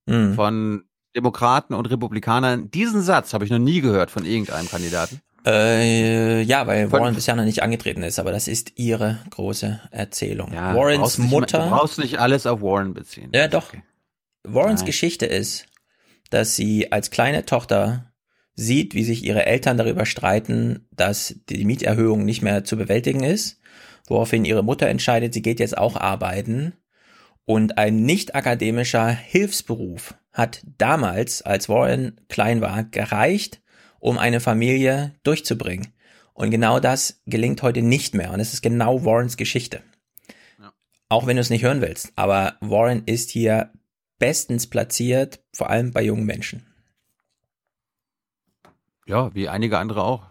Mm. 0.06 0.34
Von 0.34 0.84
Demokraten 1.16 1.74
und 1.74 1.86
Republikanern. 1.86 2.70
Diesen 2.70 3.02
Satz 3.02 3.34
habe 3.34 3.44
ich 3.44 3.50
noch 3.50 3.58
nie 3.58 3.80
gehört 3.80 4.10
von 4.10 4.24
irgendeinem 4.24 4.68
Kandidaten. 4.68 5.20
Äh, 5.46 6.42
ja, 6.42 6.66
weil 6.66 6.92
Warren 6.92 7.14
bisher 7.14 7.34
noch 7.34 7.44
nicht 7.44 7.62
angetreten 7.62 8.02
ist, 8.02 8.18
aber 8.18 8.30
das 8.30 8.46
ist 8.46 8.78
ihre 8.78 9.20
große 9.30 9.80
Erzählung. 9.90 10.52
Ja, 10.52 10.74
Warrens 10.74 11.16
Mutter. 11.18 11.64
du 11.64 11.70
brauchst 11.70 11.98
nicht 11.98 12.18
alles 12.18 12.46
auf 12.46 12.60
Warren 12.60 12.92
beziehen. 12.92 13.30
Ja, 13.32 13.48
doch. 13.48 13.68
Okay. 13.68 13.82
Warrens 14.44 14.80
Nein. 14.80 14.86
Geschichte 14.86 15.26
ist, 15.26 15.66
dass 16.28 16.56
sie 16.56 16.92
als 16.92 17.10
kleine 17.10 17.46
Tochter 17.46 18.12
sieht, 18.54 18.94
wie 18.94 19.04
sich 19.04 19.24
ihre 19.24 19.46
Eltern 19.46 19.78
darüber 19.78 20.04
streiten, 20.04 20.86
dass 20.90 21.36
die 21.48 21.64
Mieterhöhung 21.64 22.24
nicht 22.24 22.42
mehr 22.42 22.64
zu 22.64 22.76
bewältigen 22.76 23.22
ist, 23.22 23.60
woraufhin 24.06 24.44
ihre 24.44 24.62
Mutter 24.62 24.88
entscheidet, 24.88 25.32
sie 25.32 25.42
geht 25.42 25.60
jetzt 25.60 25.78
auch 25.78 25.96
arbeiten 25.96 26.74
und 27.46 27.78
ein 27.78 28.02
nicht 28.02 28.34
akademischer 28.34 29.08
Hilfsberuf 29.08 30.14
hat 30.32 30.62
damals, 30.78 31.42
als 31.42 31.68
Warren 31.68 32.20
klein 32.28 32.60
war, 32.60 32.84
gereicht, 32.84 33.60
um 33.98 34.18
eine 34.18 34.40
Familie 34.40 35.14
durchzubringen. 35.22 35.88
Und 36.32 36.50
genau 36.50 36.80
das 36.80 37.20
gelingt 37.26 37.62
heute 37.62 37.82
nicht 37.82 38.14
mehr. 38.14 38.32
Und 38.32 38.40
es 38.40 38.54
ist 38.54 38.62
genau 38.62 39.04
Warrens 39.04 39.36
Geschichte. 39.36 39.82
Ja. 40.58 40.72
Auch 41.08 41.26
wenn 41.26 41.36
du 41.36 41.42
es 41.42 41.50
nicht 41.50 41.62
hören 41.62 41.82
willst. 41.82 42.12
Aber 42.16 42.54
Warren 42.60 43.02
ist 43.06 43.30
hier 43.30 43.72
bestens 44.18 44.68
platziert, 44.68 45.40
vor 45.52 45.68
allem 45.68 45.92
bei 45.92 46.02
jungen 46.02 46.24
Menschen. 46.24 46.64
Ja, 49.06 49.34
wie 49.34 49.48
einige 49.48 49.78
andere 49.78 50.04
auch. 50.04 50.22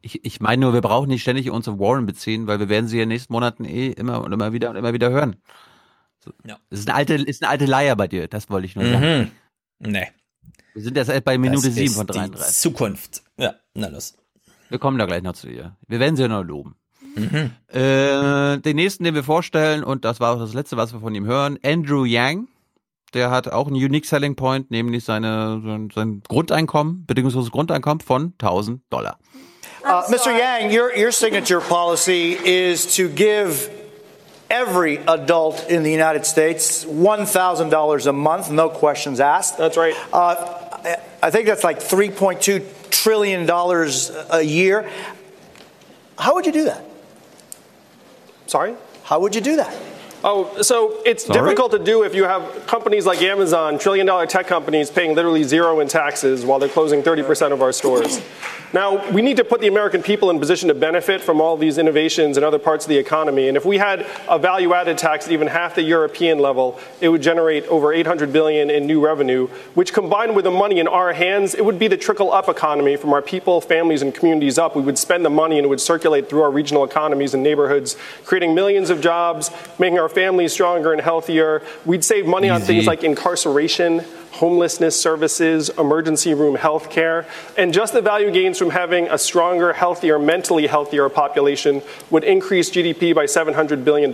Ich, 0.00 0.24
ich 0.24 0.40
meine 0.40 0.62
nur, 0.62 0.72
wir 0.72 0.80
brauchen 0.80 1.08
nicht 1.08 1.22
ständig 1.22 1.50
uns 1.50 1.68
auf 1.68 1.78
Warren 1.78 2.06
beziehen, 2.06 2.46
weil 2.46 2.58
wir 2.58 2.68
werden 2.68 2.88
sie 2.88 2.96
in 2.96 3.02
den 3.02 3.08
nächsten 3.10 3.32
Monaten 3.32 3.64
eh 3.64 3.88
immer 3.88 4.22
und 4.22 4.32
immer 4.32 4.52
wieder 4.52 4.70
und 4.70 4.76
immer 4.76 4.92
wieder 4.92 5.10
hören. 5.10 5.36
Ja. 6.46 6.58
Das 6.70 6.80
ist 6.80 6.88
eine 6.88 6.96
alte, 6.96 7.14
ist 7.14 7.42
eine 7.42 7.50
alte 7.50 7.66
Leier 7.66 7.96
bei 7.96 8.08
dir, 8.08 8.28
das 8.28 8.50
wollte 8.50 8.66
ich 8.66 8.76
nur 8.76 8.86
sagen. 8.86 9.32
Mhm. 9.80 9.90
Nee. 9.90 10.08
Wir 10.74 10.82
sind 10.82 10.96
jetzt 10.96 11.24
bei 11.24 11.38
Minute 11.38 11.68
das 11.68 11.74
7 11.74 11.94
von 11.94 12.06
33. 12.06 12.46
Die 12.46 12.52
Zukunft. 12.54 13.22
Ja, 13.38 13.54
na 13.74 13.88
los. 13.88 14.14
Wir 14.68 14.78
kommen 14.78 14.98
da 14.98 15.06
gleich 15.06 15.22
noch 15.22 15.34
zu 15.34 15.48
ihr. 15.48 15.76
Wir 15.86 16.00
werden 16.00 16.16
sie 16.16 16.22
ja 16.22 16.28
noch 16.28 16.42
loben. 16.42 16.76
Mhm. 17.14 17.50
Äh, 17.68 18.58
den 18.58 18.76
nächsten, 18.76 19.04
den 19.04 19.14
wir 19.14 19.22
vorstellen, 19.22 19.84
und 19.84 20.04
das 20.04 20.18
war 20.18 20.34
auch 20.34 20.38
das 20.38 20.52
letzte, 20.52 20.76
was 20.76 20.92
wir 20.92 21.00
von 21.00 21.14
ihm 21.14 21.26
hören, 21.26 21.58
Andrew 21.62 22.04
Yang. 22.04 22.48
Der 23.12 23.30
hat 23.30 23.46
auch 23.46 23.68
einen 23.68 23.76
Unique 23.76 24.06
Selling 24.06 24.34
Point, 24.34 24.72
nämlich 24.72 25.04
seine, 25.04 25.62
sein, 25.64 25.88
sein 25.94 26.22
Grundeinkommen, 26.26 27.06
bedingungsloses 27.06 27.52
Grundeinkommen 27.52 28.00
von 28.00 28.34
1000 28.40 28.82
Dollar. 28.90 29.18
Uh, 29.84 30.10
Mr. 30.10 30.36
Yang, 30.36 30.76
your, 30.76 30.90
your 30.96 31.12
signature 31.12 31.60
policy 31.60 32.36
is 32.44 32.96
to 32.96 33.08
give 33.08 33.70
every 34.54 34.98
adult 34.98 35.68
in 35.68 35.82
the 35.82 35.90
United 35.90 36.24
States 36.24 36.84
$1,000 36.84 38.06
a 38.06 38.12
month, 38.12 38.50
no 38.52 38.68
questions 38.68 39.18
asked. 39.18 39.58
That's 39.58 39.76
right. 39.76 39.96
Uh, 40.12 40.96
I 41.20 41.30
think 41.30 41.46
that's 41.46 41.64
like 41.64 41.80
$3.2 41.80 42.90
trillion 42.90 43.50
a 43.50 44.42
year. 44.42 44.88
How 46.16 46.34
would 46.34 46.46
you 46.46 46.52
do 46.52 46.64
that? 46.64 46.84
Sorry? 48.46 48.76
How 49.02 49.18
would 49.20 49.34
you 49.34 49.40
do 49.40 49.56
that? 49.56 49.76
Oh, 50.22 50.62
so 50.62 51.02
it's 51.04 51.26
Sorry? 51.26 51.40
difficult 51.40 51.72
to 51.72 51.80
do 51.80 52.04
if 52.04 52.14
you 52.14 52.24
have 52.24 52.66
companies 52.66 53.04
like 53.04 53.20
Amazon, 53.22 53.78
trillion 53.78 54.06
dollar 54.06 54.26
tech 54.26 54.46
companies 54.46 54.88
paying 54.88 55.16
literally 55.16 55.42
zero 55.42 55.80
in 55.80 55.88
taxes 55.88 56.46
while 56.46 56.60
they're 56.60 56.68
closing 56.68 57.02
30% 57.02 57.52
of 57.52 57.60
our 57.60 57.72
stores. 57.72 58.22
Now, 58.74 59.08
we 59.12 59.22
need 59.22 59.36
to 59.36 59.44
put 59.44 59.60
the 59.60 59.68
American 59.68 60.02
people 60.02 60.30
in 60.30 60.40
position 60.40 60.66
to 60.66 60.74
benefit 60.74 61.20
from 61.20 61.40
all 61.40 61.56
these 61.56 61.78
innovations 61.78 62.36
in 62.36 62.42
other 62.42 62.58
parts 62.58 62.84
of 62.84 62.88
the 62.88 62.98
economy. 62.98 63.46
And 63.46 63.56
if 63.56 63.64
we 63.64 63.78
had 63.78 64.04
a 64.28 64.36
value-added 64.36 64.98
tax 64.98 65.26
at 65.26 65.32
even 65.32 65.46
half 65.46 65.76
the 65.76 65.82
European 65.82 66.40
level, 66.40 66.80
it 67.00 67.08
would 67.08 67.22
generate 67.22 67.64
over 67.68 67.92
800 67.92 68.32
billion 68.32 68.70
in 68.70 68.84
new 68.88 69.00
revenue, 69.00 69.46
which 69.74 69.92
combined 69.92 70.34
with 70.34 70.44
the 70.44 70.50
money 70.50 70.80
in 70.80 70.88
our 70.88 71.12
hands, 71.12 71.54
it 71.54 71.64
would 71.64 71.78
be 71.78 71.86
the 71.86 71.96
trickle-up 71.96 72.48
economy 72.48 72.96
from 72.96 73.12
our 73.12 73.22
people, 73.22 73.60
families, 73.60 74.02
and 74.02 74.12
communities 74.12 74.58
up. 74.58 74.74
We 74.74 74.82
would 74.82 74.98
spend 74.98 75.24
the 75.24 75.30
money 75.30 75.56
and 75.56 75.66
it 75.66 75.68
would 75.68 75.80
circulate 75.80 76.28
through 76.28 76.42
our 76.42 76.50
regional 76.50 76.82
economies 76.82 77.32
and 77.32 77.44
neighborhoods, 77.44 77.96
creating 78.24 78.56
millions 78.56 78.90
of 78.90 79.00
jobs, 79.00 79.52
making 79.78 80.00
our 80.00 80.08
families 80.08 80.52
stronger 80.52 80.92
and 80.92 81.00
healthier. 81.00 81.62
We'd 81.84 82.02
save 82.02 82.26
money 82.26 82.50
on 82.50 82.60
things 82.60 82.88
like 82.88 83.04
incarceration, 83.04 84.04
homelessness 84.34 85.00
services, 85.00 85.70
emergency 85.78 86.34
room 86.34 86.56
health 86.56 86.90
care, 86.90 87.24
and 87.56 87.72
just 87.72 87.92
the 87.92 88.02
value 88.02 88.32
gains 88.32 88.58
from 88.58 88.70
having 88.70 89.06
a 89.06 89.16
stronger, 89.16 89.72
healthier, 89.72 90.18
mentally 90.18 90.66
healthier 90.66 91.08
population 91.08 91.80
would 92.10 92.24
increase 92.24 92.68
GDP 92.68 93.14
by 93.14 93.26
$700 93.26 93.84
billion. 93.84 94.10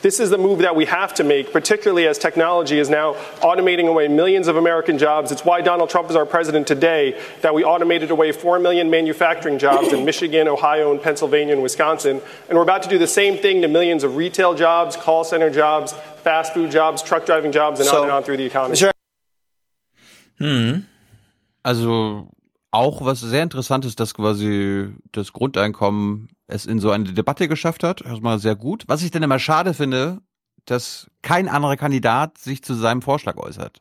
This 0.00 0.20
is 0.20 0.30
the 0.30 0.38
move 0.38 0.60
that 0.60 0.76
we 0.76 0.84
have 0.84 1.12
to 1.14 1.24
make, 1.24 1.52
particularly 1.52 2.06
as 2.06 2.18
technology 2.18 2.78
is 2.78 2.88
now 2.88 3.14
automating 3.40 3.88
away 3.88 4.06
millions 4.06 4.46
of 4.46 4.56
American 4.56 4.96
jobs. 4.96 5.32
It's 5.32 5.44
why 5.44 5.60
Donald 5.60 5.90
Trump 5.90 6.08
is 6.08 6.14
our 6.14 6.26
president 6.26 6.68
today, 6.68 7.20
that 7.40 7.52
we 7.52 7.64
automated 7.64 8.12
away 8.12 8.30
4 8.30 8.60
million 8.60 8.90
manufacturing 8.90 9.58
jobs 9.58 9.92
in 9.92 10.04
Michigan, 10.04 10.46
Ohio, 10.46 10.92
and 10.92 11.02
Pennsylvania 11.02 11.54
and 11.54 11.62
Wisconsin. 11.62 12.20
And 12.48 12.56
we're 12.56 12.62
about 12.62 12.84
to 12.84 12.88
do 12.88 12.98
the 12.98 13.08
same 13.08 13.38
thing 13.38 13.60
to 13.62 13.68
millions 13.68 14.04
of 14.04 14.14
retail 14.14 14.54
jobs, 14.54 14.94
call 14.94 15.24
center 15.24 15.50
jobs, 15.50 15.94
fast 16.22 16.54
food 16.54 16.70
jobs, 16.70 17.02
truck 17.02 17.26
driving 17.26 17.50
jobs, 17.50 17.80
and 17.80 17.88
on 17.88 18.02
and 18.04 18.12
on 18.12 18.22
through 18.22 18.36
the 18.36 18.46
economy. 18.46 18.91
Hm. 20.42 20.84
Also 21.62 22.28
auch 22.72 23.04
was 23.04 23.20
sehr 23.20 23.42
interessant 23.42 23.84
ist, 23.84 24.00
dass 24.00 24.14
quasi 24.14 24.88
das 25.12 25.32
Grundeinkommen 25.32 26.28
es 26.46 26.66
in 26.66 26.80
so 26.80 26.90
eine 26.90 27.12
Debatte 27.12 27.46
geschafft 27.48 27.84
hat. 27.84 28.02
Erstmal 28.02 28.38
sehr 28.38 28.56
gut. 28.56 28.84
Was 28.88 29.02
ich 29.02 29.10
dann 29.10 29.22
immer 29.22 29.38
schade 29.38 29.74
finde, 29.74 30.20
dass 30.64 31.10
kein 31.22 31.48
anderer 31.48 31.76
Kandidat 31.76 32.38
sich 32.38 32.62
zu 32.62 32.74
seinem 32.74 33.02
Vorschlag 33.02 33.36
äußert. 33.36 33.80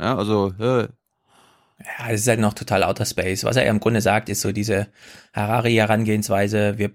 Ja, 0.00 0.16
also, 0.16 0.52
äh, 0.58 0.88
Ja, 1.78 2.10
es 2.10 2.20
ist 2.22 2.28
halt 2.28 2.40
noch 2.40 2.54
total 2.54 2.82
Outer 2.82 3.04
Space. 3.06 3.44
Was 3.44 3.56
er 3.56 3.66
im 3.66 3.80
Grunde 3.80 4.00
sagt, 4.00 4.28
ist 4.28 4.40
so 4.40 4.52
diese 4.52 4.88
Harari-Herangehensweise. 5.32 6.78
Wir 6.78 6.92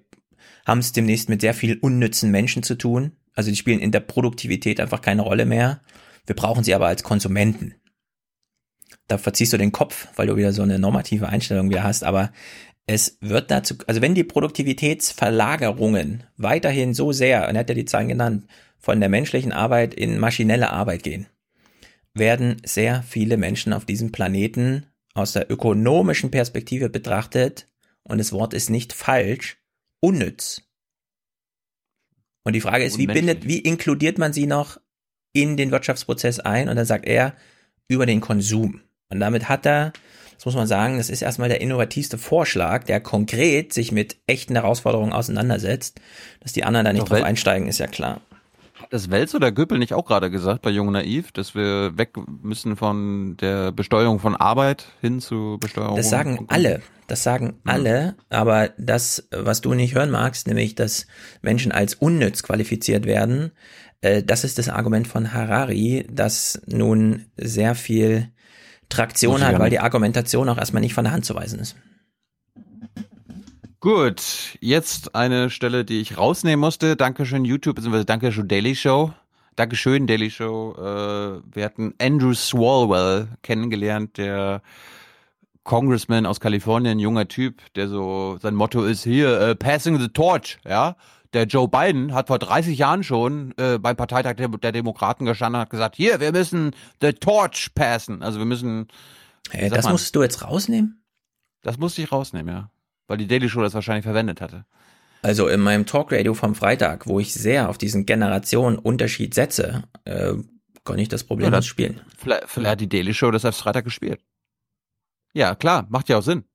haben 0.65 0.79
es 0.79 0.93
demnächst 0.93 1.29
mit 1.29 1.41
sehr 1.41 1.53
viel 1.53 1.77
unnützen 1.79 2.31
Menschen 2.31 2.63
zu 2.63 2.75
tun. 2.75 3.13
Also 3.35 3.49
die 3.49 3.55
spielen 3.57 3.79
in 3.79 3.91
der 3.91 4.01
Produktivität 4.01 4.79
einfach 4.79 5.01
keine 5.01 5.21
Rolle 5.21 5.45
mehr. 5.45 5.81
Wir 6.25 6.35
brauchen 6.35 6.63
sie 6.63 6.73
aber 6.75 6.88
als 6.88 7.03
Konsumenten. 7.03 7.75
Da 9.09 9.17
verziehst 9.17 9.51
du 9.51 9.57
den 9.57 9.73
Kopf, 9.73 10.07
weil 10.15 10.27
du 10.27 10.38
wieder 10.38 10.53
so 10.53 10.61
eine 10.61 10.79
normative 10.79 11.27
Einstellung 11.27 11.69
wieder 11.69 11.83
hast. 11.83 12.03
Aber 12.03 12.31
es 12.85 13.17
wird 13.21 13.51
dazu, 13.51 13.75
also 13.88 14.01
wenn 14.01 14.15
die 14.15 14.23
Produktivitätsverlagerungen 14.23 16.23
weiterhin 16.38 16.93
so 16.93 17.11
sehr, 17.11 17.49
und 17.49 17.55
er 17.55 17.61
hat 17.61 17.69
ja 17.69 17.75
die 17.75 17.85
Zahlen 17.85 18.07
genannt, 18.07 18.47
von 18.77 18.99
der 18.99 19.09
menschlichen 19.09 19.51
Arbeit 19.51 19.93
in 19.93 20.19
maschinelle 20.19 20.69
Arbeit 20.69 21.03
gehen, 21.03 21.27
werden 22.13 22.61
sehr 22.63 23.03
viele 23.03 23.38
Menschen 23.38 23.73
auf 23.73 23.83
diesem 23.83 24.11
Planeten 24.11 24.85
aus 25.15 25.33
der 25.33 25.51
ökonomischen 25.51 26.31
Perspektive 26.31 26.89
betrachtet, 26.89 27.67
und 28.03 28.19
das 28.19 28.31
Wort 28.31 28.53
ist 28.53 28.69
nicht 28.69 28.93
falsch, 28.93 29.57
unnütz. 29.99 30.61
Und 32.43 32.53
die 32.53 32.61
Frage 32.61 32.85
ist, 32.85 32.97
wie 32.97 33.07
bindet, 33.07 33.47
wie 33.47 33.59
inkludiert 33.59 34.17
man 34.17 34.33
sie 34.33 34.47
noch 34.47 34.79
in 35.33 35.57
den 35.57 35.71
Wirtschaftsprozess 35.71 36.39
ein? 36.39 36.69
Und 36.69 36.75
dann 36.75 36.85
sagt 36.85 37.05
er, 37.05 37.35
über 37.88 38.05
den 38.05 38.21
Konsum. 38.21 38.81
Und 39.09 39.19
damit 39.19 39.49
hat 39.49 39.65
er, 39.65 39.91
das 40.35 40.45
muss 40.45 40.55
man 40.55 40.67
sagen, 40.67 40.97
das 40.97 41.09
ist 41.09 41.21
erstmal 41.21 41.49
der 41.49 41.61
innovativste 41.61 42.17
Vorschlag, 42.17 42.83
der 42.83 43.01
konkret 43.01 43.73
sich 43.73 43.91
mit 43.91 44.17
echten 44.27 44.55
Herausforderungen 44.55 45.13
auseinandersetzt. 45.13 45.99
Dass 46.41 46.53
die 46.53 46.63
anderen 46.63 46.85
da 46.85 46.93
nicht 46.93 47.03
Doch, 47.03 47.09
drauf 47.09 47.23
einsteigen, 47.23 47.67
ist 47.67 47.79
ja 47.79 47.88
klar. 47.88 48.21
Hat 48.75 48.93
das 48.93 49.09
Welz 49.09 49.33
oder 49.35 49.51
Göppel 49.51 49.79
nicht 49.79 49.93
auch 49.93 50.05
gerade 50.05 50.29
gesagt 50.29 50.61
bei 50.61 50.69
Jung 50.69 50.91
Naiv, 50.91 51.31
dass 51.31 51.55
wir 51.55 51.97
weg 51.97 52.11
müssen 52.41 52.77
von 52.77 53.35
der 53.38 53.71
Besteuerung 53.71 54.19
von 54.19 54.35
Arbeit 54.35 54.85
hin 55.01 55.19
zu 55.19 55.57
Besteuerung? 55.59 55.97
Das 55.97 56.09
sagen 56.09 56.45
alle. 56.47 56.81
Das 57.07 57.23
sagen 57.23 57.55
alle. 57.65 58.15
Aber 58.29 58.69
das, 58.77 59.27
was 59.31 59.61
du 59.61 59.73
nicht 59.73 59.95
hören 59.95 60.11
magst, 60.11 60.47
nämlich, 60.47 60.75
dass 60.75 61.07
Menschen 61.41 61.71
als 61.71 61.95
unnütz 61.95 62.43
qualifiziert 62.43 63.05
werden, 63.05 63.51
äh, 64.01 64.21
das 64.21 64.43
ist 64.43 64.59
das 64.59 64.69
Argument 64.69 65.07
von 65.07 65.33
Harari, 65.33 66.07
das 66.11 66.61
nun 66.67 67.25
sehr 67.35 67.73
viel 67.73 68.29
Traktion 68.89 69.43
hat, 69.45 69.57
weil 69.59 69.69
die 69.69 69.79
Argumentation 69.79 70.49
auch 70.49 70.57
erstmal 70.57 70.81
nicht 70.81 70.93
von 70.93 71.03
der 71.03 71.13
Hand 71.13 71.25
zu 71.25 71.35
weisen 71.35 71.59
ist. 71.59 71.75
Gut, 73.79 74.57
jetzt 74.59 75.15
eine 75.15 75.49
Stelle, 75.49 75.85
die 75.85 76.01
ich 76.01 76.17
rausnehmen 76.17 76.59
musste. 76.59 76.97
Dankeschön 76.97 77.45
YouTube, 77.45 77.75
beziehungsweise 77.75 78.05
Dankeschön 78.05 78.47
Daily 78.47 78.75
Show. 78.75 79.13
Dankeschön 79.55 80.05
Daily 80.05 80.29
Show. 80.29 80.75
Äh, 80.77 81.55
wir 81.55 81.63
hatten 81.63 81.93
Andrew 82.01 82.33
Swalwell 82.33 83.29
kennengelernt, 83.41 84.17
der 84.17 84.61
Congressman 85.63 86.25
aus 86.25 86.39
Kalifornien, 86.39 86.97
ein 86.97 86.99
junger 86.99 87.27
Typ, 87.27 87.61
der 87.75 87.87
so, 87.87 88.37
sein 88.41 88.55
Motto 88.55 88.83
ist 88.83 89.03
hier, 89.03 89.39
äh, 89.39 89.55
passing 89.55 89.99
the 89.99 90.09
torch, 90.09 90.57
ja. 90.67 90.97
Der 91.33 91.43
Joe 91.45 91.67
Biden 91.67 92.14
hat 92.14 92.27
vor 92.27 92.40
30 92.40 92.77
Jahren 92.77 93.03
schon 93.03 93.53
äh, 93.58 93.77
beim 93.77 93.95
Parteitag 93.95 94.35
der, 94.35 94.48
der 94.48 94.72
Demokraten 94.72 95.25
gestanden 95.25 95.56
und 95.56 95.61
hat 95.61 95.69
gesagt, 95.69 95.95
hier, 95.95 96.19
wir 96.19 96.32
müssen 96.32 96.75
the 97.01 97.14
torch 97.14 97.72
passen. 97.75 98.24
Also 98.24 98.40
wir 98.40 98.45
müssen. 98.45 98.88
Hey, 99.51 99.69
das 99.69 99.83
man? 99.85 99.93
musst 99.93 100.16
du 100.16 100.24
jetzt 100.24 100.43
rausnehmen? 100.43 101.03
Das 101.61 101.77
musste 101.77 102.01
ich 102.01 102.11
rausnehmen, 102.11 102.53
ja. 102.53 102.72
Weil 103.08 103.17
die 103.17 103.27
Daily 103.27 103.49
Show 103.49 103.61
das 103.61 103.74
wahrscheinlich 103.74 104.06
verwendet 104.06 104.41
hatte. 104.41 104.66
Also 105.22 105.48
in 105.48 105.59
meinem 105.59 105.85
Talkradio 105.85 106.33
vom 106.33 106.56
Freitag, 106.56 107.06
wo 107.08 107.19
ich 107.19 107.33
sehr 107.33 107.69
auf 107.69 107.77
diesen 107.77 108.06
Generationenunterschied 108.06 109.33
setze, 109.33 109.83
äh, 110.06 110.33
kann 110.85 110.98
ich 110.98 111.09
das 111.09 111.24
Problem 111.24 111.51
Ja, 111.51 111.61
spielen. 111.61 112.01
Vielleicht, 112.17 112.49
vielleicht 112.49 112.72
hat 112.72 112.82
die 112.82 112.90
Daily 112.90 113.14
Show 113.14 113.30
das 113.32 113.43
erst 113.43 113.59
Freitag 113.59 113.83
gespielt. 113.83 114.22
Ja, 115.33 115.56
klar, 115.56 115.85
macht 115.90 116.09
ja 116.09 116.17
auch 116.17 116.24
Sinn. 116.24 116.45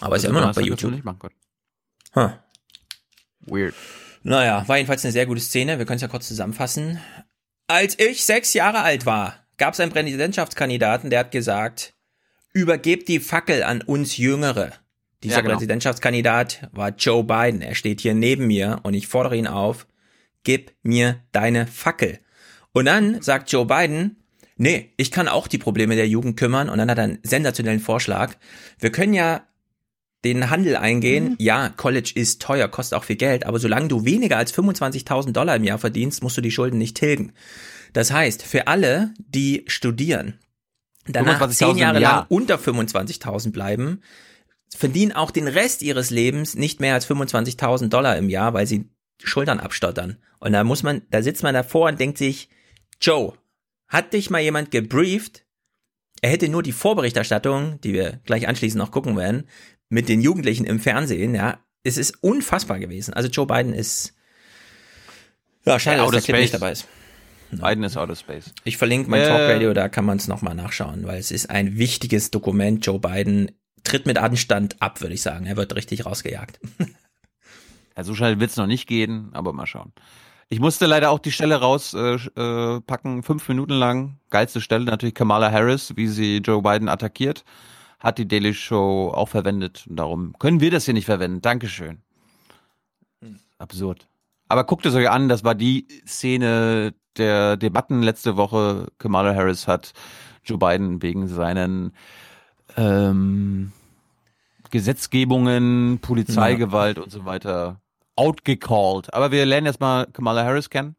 Aber 0.00 0.16
ist 0.16 0.22
ja 0.22 0.28
Also 0.28 0.38
immer 0.38 0.46
noch 0.46 0.54
bei 0.54 0.62
YouTube. 0.62 0.92
Nicht 0.92 1.04
machen 1.04 1.18
können. 1.18 1.34
Huh. 2.14 2.30
Weird. 3.40 3.74
Naja, 4.22 4.66
war 4.66 4.76
jedenfalls 4.76 5.04
eine 5.04 5.12
sehr 5.12 5.26
gute 5.26 5.40
Szene. 5.40 5.78
Wir 5.78 5.86
können 5.86 5.96
es 5.96 6.02
ja 6.02 6.08
kurz 6.08 6.28
zusammenfassen. 6.28 7.00
Als 7.66 7.98
ich 7.98 8.24
sechs 8.24 8.54
Jahre 8.54 8.80
alt 8.80 9.06
war, 9.06 9.46
gab 9.56 9.74
es 9.74 9.80
einen 9.80 9.92
Präsidentschaftskandidaten, 9.92 11.10
der 11.10 11.20
hat 11.20 11.30
gesagt, 11.30 11.94
übergebt 12.52 13.08
die 13.08 13.20
Fackel 13.20 13.62
an 13.62 13.82
uns 13.82 14.16
Jüngere. 14.16 14.72
Dieser 15.22 15.36
Ja, 15.36 15.40
genau. 15.42 15.54
Präsidentschaftskandidat 15.54 16.68
war 16.72 16.90
Joe 16.90 17.24
Biden. 17.24 17.60
Er 17.60 17.74
steht 17.74 18.00
hier 18.00 18.14
neben 18.14 18.46
mir 18.46 18.80
und 18.84 18.94
ich 18.94 19.08
fordere 19.08 19.36
ihn 19.36 19.46
auf, 19.46 19.86
gib 20.44 20.72
mir 20.82 21.20
deine 21.32 21.66
Fackel. 21.66 22.20
Und 22.72 22.84
dann 22.84 23.20
sagt 23.22 23.50
Joe 23.50 23.66
Biden, 23.66 24.22
nee, 24.56 24.92
ich 24.96 25.10
kann 25.10 25.28
auch 25.28 25.48
die 25.48 25.58
Probleme 25.58 25.96
der 25.96 26.08
Jugend 26.08 26.38
kümmern. 26.38 26.68
Und 26.68 26.78
dann 26.78 26.90
hat 26.90 26.98
er 26.98 27.04
einen 27.04 27.18
sensationellen 27.22 27.80
Vorschlag. 27.80 28.36
Wir 28.78 28.92
können 28.92 29.14
ja 29.14 29.42
den 30.24 30.50
Handel 30.50 30.76
eingehen. 30.76 31.36
Ja, 31.38 31.68
College 31.68 32.12
ist 32.14 32.42
teuer, 32.42 32.68
kostet 32.68 32.98
auch 32.98 33.04
viel 33.04 33.16
Geld, 33.16 33.46
aber 33.46 33.58
solange 33.58 33.88
du 33.88 34.04
weniger 34.04 34.36
als 34.36 34.52
25.000 34.54 35.32
Dollar 35.32 35.56
im 35.56 35.64
Jahr 35.64 35.78
verdienst, 35.78 36.22
musst 36.22 36.36
du 36.36 36.40
die 36.40 36.50
Schulden 36.50 36.78
nicht 36.78 36.96
tilgen. 36.96 37.32
Das 37.92 38.12
heißt, 38.12 38.42
für 38.42 38.66
alle, 38.66 39.14
die 39.18 39.64
studieren, 39.68 40.38
danach 41.06 41.40
25.000 41.40 41.50
zehn 41.50 41.76
Jahre 41.76 41.96
im 41.96 42.02
lang 42.02 42.12
Jahr. 42.12 42.26
unter 42.28 42.56
25.000 42.56 43.52
bleiben, 43.52 44.02
verdienen 44.76 45.12
auch 45.12 45.30
den 45.30 45.48
Rest 45.48 45.82
ihres 45.82 46.10
Lebens 46.10 46.54
nicht 46.54 46.80
mehr 46.80 46.94
als 46.94 47.08
25.000 47.08 47.88
Dollar 47.88 48.16
im 48.16 48.28
Jahr, 48.28 48.52
weil 48.54 48.66
sie 48.66 48.90
Schultern 49.22 49.60
abstottern. 49.60 50.18
Und 50.40 50.52
da 50.52 50.64
muss 50.64 50.82
man, 50.82 51.02
da 51.10 51.22
sitzt 51.22 51.42
man 51.42 51.54
davor 51.54 51.88
und 51.88 51.98
denkt 51.98 52.18
sich, 52.18 52.48
Joe, 53.00 53.32
hat 53.88 54.12
dich 54.12 54.30
mal 54.30 54.42
jemand 54.42 54.70
gebrieft? 54.70 55.44
Er 56.20 56.30
hätte 56.30 56.48
nur 56.48 56.62
die 56.62 56.72
Vorberichterstattung, 56.72 57.80
die 57.80 57.92
wir 57.92 58.20
gleich 58.24 58.48
anschließend 58.48 58.78
noch 58.78 58.90
gucken 58.90 59.16
werden, 59.16 59.44
mit 59.88 60.08
den 60.08 60.20
Jugendlichen 60.20 60.64
im 60.64 60.80
Fernsehen, 60.80 61.34
ja, 61.34 61.58
es 61.82 61.96
ist 61.96 62.22
unfassbar 62.22 62.78
gewesen. 62.78 63.14
Also 63.14 63.28
Joe 63.28 63.46
Biden 63.46 63.72
ist, 63.72 64.14
ja, 65.64 65.78
schade, 65.78 65.98
Ja, 65.98 66.04
dass 66.04 66.12
der 66.12 66.22
Clip 66.22 66.36
nicht 66.42 66.54
dabei 66.54 66.72
ist. 66.72 66.86
Biden 67.50 67.82
ist 67.82 67.96
Outer 67.96 68.16
Space. 68.16 68.52
Ich 68.64 68.76
verlinke 68.76 69.10
mein 69.10 69.22
Äh, 69.22 69.28
Talkradio, 69.28 69.72
da 69.72 69.88
kann 69.88 70.04
man 70.04 70.18
es 70.18 70.28
nochmal 70.28 70.54
nachschauen, 70.54 71.06
weil 71.06 71.18
es 71.18 71.30
ist 71.30 71.48
ein 71.48 71.78
wichtiges 71.78 72.30
Dokument. 72.30 72.84
Joe 72.84 72.98
Biden 72.98 73.50
tritt 73.84 74.04
mit 74.04 74.18
Anstand 74.18 74.76
ab, 74.82 75.00
würde 75.00 75.14
ich 75.14 75.22
sagen. 75.22 75.46
Er 75.46 75.56
wird 75.56 75.74
richtig 75.74 76.04
rausgejagt. 76.06 76.60
Ja, 77.96 78.04
so 78.04 78.14
schnell 78.14 78.38
wird's 78.38 78.56
noch 78.56 78.68
nicht 78.68 78.86
gehen, 78.86 79.30
aber 79.32 79.52
mal 79.52 79.66
schauen. 79.66 79.92
Ich 80.48 80.60
musste 80.60 80.86
leider 80.86 81.10
auch 81.10 81.18
die 81.18 81.32
Stelle 81.32 81.56
rauspacken, 81.56 82.76
äh, 82.76 82.80
packen, 82.82 83.22
fünf 83.24 83.48
Minuten 83.48 83.72
lang. 83.72 84.20
Geilste 84.30 84.60
Stelle 84.60 84.84
natürlich 84.84 85.16
Kamala 85.16 85.50
Harris, 85.50 85.96
wie 85.96 86.06
sie 86.06 86.36
Joe 86.36 86.62
Biden 86.62 86.88
attackiert, 86.88 87.44
hat 88.00 88.18
die 88.18 88.28
Daily 88.28 88.54
Show 88.54 89.12
auch 89.14 89.28
verwendet. 89.28 89.86
Und 89.88 89.96
darum 89.96 90.34
können 90.38 90.60
wir 90.60 90.70
das 90.70 90.84
hier 90.84 90.94
nicht 90.94 91.06
verwenden. 91.06 91.40
Dankeschön. 91.40 92.02
Absurd. 93.58 94.06
Aber 94.48 94.64
guckt 94.64 94.86
es 94.86 94.94
euch 94.94 95.10
an, 95.10 95.28
das 95.28 95.44
war 95.44 95.54
die 95.54 95.86
Szene 96.06 96.94
der 97.16 97.56
Debatten 97.56 98.02
letzte 98.02 98.36
Woche. 98.36 98.86
Kamala 98.98 99.34
Harris 99.34 99.66
hat 99.66 99.92
Joe 100.44 100.58
Biden 100.58 101.02
wegen 101.02 101.26
seinen 101.26 101.92
ähm, 102.76 103.72
Gesetzgebungen, 104.70 105.98
Polizeigewalt 106.00 106.96
ja. 106.96 107.02
und 107.02 107.10
so 107.10 107.24
weiter 107.24 107.80
outgecalled. 108.16 109.12
Aber 109.12 109.32
wir 109.32 109.44
lernen 109.44 109.66
jetzt 109.66 109.80
mal 109.80 110.06
Kamala 110.06 110.44
Harris 110.44 110.70
kennen. 110.70 110.96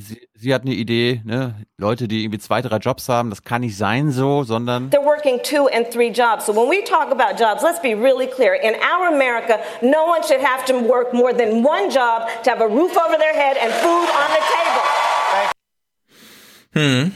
Sie, 0.00 0.28
sie, 0.32 0.54
hat 0.54 0.62
eine 0.62 0.74
Idee, 0.74 1.22
ne? 1.24 1.56
Leute, 1.76 2.06
die 2.06 2.22
irgendwie 2.22 2.38
zwei, 2.38 2.62
drei 2.62 2.76
Jobs 2.76 3.08
haben, 3.08 3.30
das 3.30 3.42
kann 3.42 3.62
nicht 3.62 3.76
sein 3.76 4.12
so, 4.12 4.44
sondern. 4.44 4.90
They're 4.90 5.04
working 5.04 5.40
two 5.42 5.66
and 5.66 5.90
three 5.90 6.12
jobs. 6.12 6.46
So 6.46 6.54
when 6.54 6.70
we 6.70 6.84
talk 6.84 7.10
about 7.10 7.36
jobs, 7.36 7.64
let's 7.64 7.82
be 7.82 7.96
really 7.96 8.28
clear. 8.28 8.54
In 8.54 8.74
our 8.76 9.08
America, 9.08 9.58
no 9.82 10.06
one 10.06 10.22
should 10.22 10.40
have 10.40 10.64
to 10.66 10.74
work 10.88 11.12
more 11.12 11.36
than 11.36 11.64
one 11.64 11.90
job 11.90 12.28
to 12.44 12.50
have 12.50 12.60
a 12.62 12.68
roof 12.68 12.96
over 12.96 13.18
their 13.18 13.34
head 13.34 13.56
and 13.56 13.72
food 13.72 14.08
on 14.08 14.30
the 14.30 14.42
table. 14.54 14.98
Hm. 16.74 17.12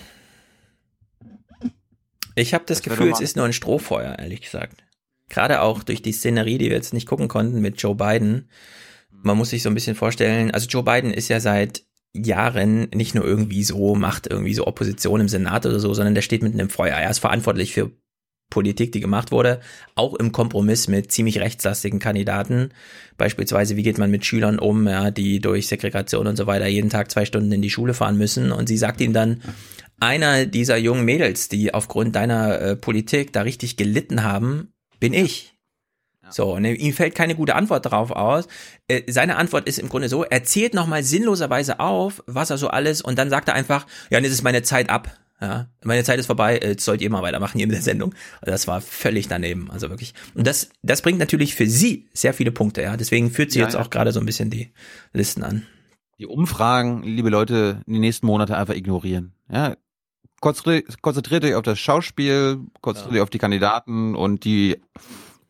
Ich 2.35 2.55
habe 2.55 2.65
das, 2.67 2.79
das 2.83 2.83
Gefühl, 2.83 3.13
es 3.13 3.21
ist 3.21 3.37
nur 3.37 3.45
ein 3.45 3.53
Strohfeuer, 3.53 4.19
ehrlich 4.19 4.41
gesagt. 4.41 4.83
Gerade 5.29 5.63
auch 5.63 5.85
durch 5.85 6.03
die 6.03 6.13
Szenerie, 6.13 6.59
die 6.59 6.69
wir 6.69 6.77
jetzt 6.77 6.95
nicht 6.95 7.07
gucken 7.07 7.29
konnten 7.29 7.61
mit 7.61 7.81
Joe 7.81 7.95
Biden. 7.95 8.51
Man 9.11 9.39
muss 9.39 9.51
sich 9.51 9.63
so 9.63 9.71
ein 9.71 9.75
bisschen 9.75 9.95
vorstellen, 9.95 10.51
also 10.51 10.67
Joe 10.67 10.83
Biden 10.83 11.13
ist 11.13 11.29
ja 11.29 11.39
seit 11.39 11.85
Jahren 12.15 12.89
nicht 12.95 13.15
nur 13.15 13.25
irgendwie 13.25 13.65
so, 13.65 13.95
macht 13.95 14.27
irgendwie 14.27 14.55
so 14.55 14.67
Opposition 14.67 15.21
im 15.21 15.29
Senat 15.29 15.65
oder 15.67 15.81
so, 15.81 15.95
sondern 15.95 16.15
der 16.15 16.23
steht 16.23 16.43
mitten 16.43 16.59
im 16.59 16.71
Feuer. 16.71 16.97
Er 16.97 17.11
ist 17.11 17.21
verantwortlich 17.21 17.73
für 17.73 17.91
Politik, 18.51 18.93
die 18.93 19.01
gemacht 19.01 19.33
wurde, 19.33 19.61
auch 19.95 20.15
im 20.15 20.31
Kompromiss 20.31 20.87
mit 20.87 21.11
ziemlich 21.11 21.41
rechtslastigen 21.41 21.99
Kandidaten. 21.99 22.69
Beispielsweise, 23.17 23.77
wie 23.77 23.83
geht 23.83 23.97
man 23.97 24.11
mit 24.11 24.27
Schülern 24.27 24.59
um, 24.59 24.87
ja, 24.87 25.11
die 25.11 25.41
durch 25.41 25.69
Segregation 25.69 26.27
und 26.27 26.37
so 26.37 26.47
weiter 26.47 26.67
jeden 26.67 26.91
Tag 26.91 27.11
zwei 27.11 27.25
Stunden 27.25 27.51
in 27.51 27.63
die 27.63 27.71
Schule 27.71 27.95
fahren 27.95 28.19
müssen. 28.19 28.53
Und 28.53 28.69
sie 28.69 28.77
sagt 28.77 29.01
ihm 29.01 29.15
dann, 29.15 29.41
einer 30.01 30.45
dieser 30.45 30.77
jungen 30.77 31.07
Mädels, 31.07 31.49
die 31.49 31.73
aufgrund 31.73 32.15
deiner 32.15 32.61
äh, 32.61 32.77
Politik 32.77 33.33
da 33.33 33.41
richtig 33.41 33.79
gelitten 33.79 34.23
haben, 34.23 34.75
bin 35.01 35.15
ich. 35.15 35.52
So, 36.33 36.55
und 36.55 36.65
ihm 36.65 36.93
fällt 36.93 37.15
keine 37.15 37.35
gute 37.35 37.55
Antwort 37.55 37.85
darauf 37.87 38.11
aus. 38.11 38.49
Äh, 38.89 39.03
seine 39.11 39.37
Antwort 39.37 39.67
ist 39.67 39.79
im 39.79 39.89
Grunde 39.89 40.09
so, 40.09 40.25
er 40.25 40.45
zählt 40.45 40.75
nochmal 40.75 41.03
sinnloserweise 41.03 41.81
auf, 41.81 42.23
was 42.27 42.51
er 42.51 42.59
so 42.59 42.69
alles, 42.69 43.03
und 43.03 43.19
dann 43.19 43.31
sagt 43.31 43.49
er 43.49 43.55
einfach, 43.55 43.87
ja, 44.11 44.19
jetzt 44.19 44.33
ist 44.33 44.43
meine 44.43 44.63
Zeit 44.63 44.91
ab. 44.91 45.19
Ja, 45.41 45.67
meine 45.83 46.05
Zeit 46.05 46.21
ist 46.21 46.27
vorbei, 46.27 46.61
jetzt 46.63 46.85
sollt 46.85 47.03
ihr 47.03 47.11
mal 47.11 47.23
weitermachen 47.23 47.59
hier 47.59 47.67
mit 47.67 47.75
der 47.75 47.83
Sendung. 47.83 48.15
Das 48.43 48.69
war 48.69 48.81
völlig 48.81 49.27
daneben, 49.27 49.73
also 49.73 49.91
wirklich. 49.91 50.15
Und 50.35 50.47
das, 50.47 50.71
das 50.83 51.03
bringt 51.03 51.19
natürlich 51.19 51.57
für 51.57 51.67
sie 51.67 52.09
sehr 52.13 52.33
viele 52.33 52.53
Punkte, 52.53 52.81
ja. 52.83 52.97
Deswegen 52.97 53.29
führt 53.33 53.51
sie 53.51 53.59
ja, 53.59 53.65
jetzt 53.65 53.75
ja. 53.75 53.81
auch 53.81 53.91
gerade 53.91 54.13
so 54.13 54.21
ein 54.21 54.27
bisschen 54.27 54.51
die 54.51 54.73
Listen 55.13 55.43
an. 55.43 55.67
Die 56.21 56.27
Umfragen, 56.27 57.03
liebe 57.03 57.29
Leute, 57.29 57.83
in 57.89 57.95
den 57.95 58.03
nächsten 58.03 58.27
Monaten 58.27 58.53
einfach 58.53 58.75
ignorieren. 58.75 59.35
Ja, 59.51 59.75
konzentriert 60.41 61.45
euch 61.45 61.55
auf 61.57 61.63
das 61.63 61.81
Schauspiel, 61.81 62.61
konzentriert 62.81 63.17
euch 63.17 63.23
auf 63.23 63.31
die 63.31 63.39
Kandidaten 63.39 64.15
und 64.15 64.45
die 64.45 64.81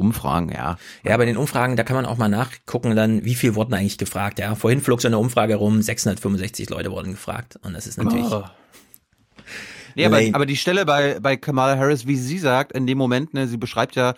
Umfragen, 0.03 0.51
ja. 0.51 0.77
Ja, 1.05 1.17
bei 1.17 1.25
den 1.25 1.37
Umfragen, 1.37 1.77
da 1.77 1.85
kann 1.85 1.97
man 1.97 2.07
auch 2.07 2.19
mal 2.19 2.29
nachgucken, 2.29 2.97
dann, 2.97 3.25
wie 3.25 3.35
viel 3.35 3.55
wurden 3.55 3.73
eigentlich 3.75 3.99
gefragt. 3.99 4.39
Ja, 4.39 4.55
vorhin 4.55 4.81
flog 4.81 5.01
so 5.01 5.09
eine 5.09 5.19
Umfrage 5.19 5.55
rum, 5.57 5.81
665 5.81 6.69
Leute 6.71 6.91
wurden 6.91 7.13
gefragt. 7.13 7.59
Und 7.63 7.75
das 7.75 7.87
ist 7.87 7.99
natürlich. 7.99 8.31
Oh. 8.31 8.45
Nee, 9.95 10.07
aber, 10.07 10.21
aber 10.33 10.47
die 10.47 10.57
Stelle 10.57 10.85
bei, 10.87 11.21
bei 11.21 11.37
Kamala 11.37 11.77
Harris, 11.77 12.07
wie 12.07 12.17
sie 12.17 12.39
sagt, 12.39 12.73
in 12.73 12.87
dem 12.87 12.99
Moment, 12.99 13.35
ne, 13.35 13.47
sie 13.47 13.59
beschreibt 13.59 13.95
ja, 13.95 14.15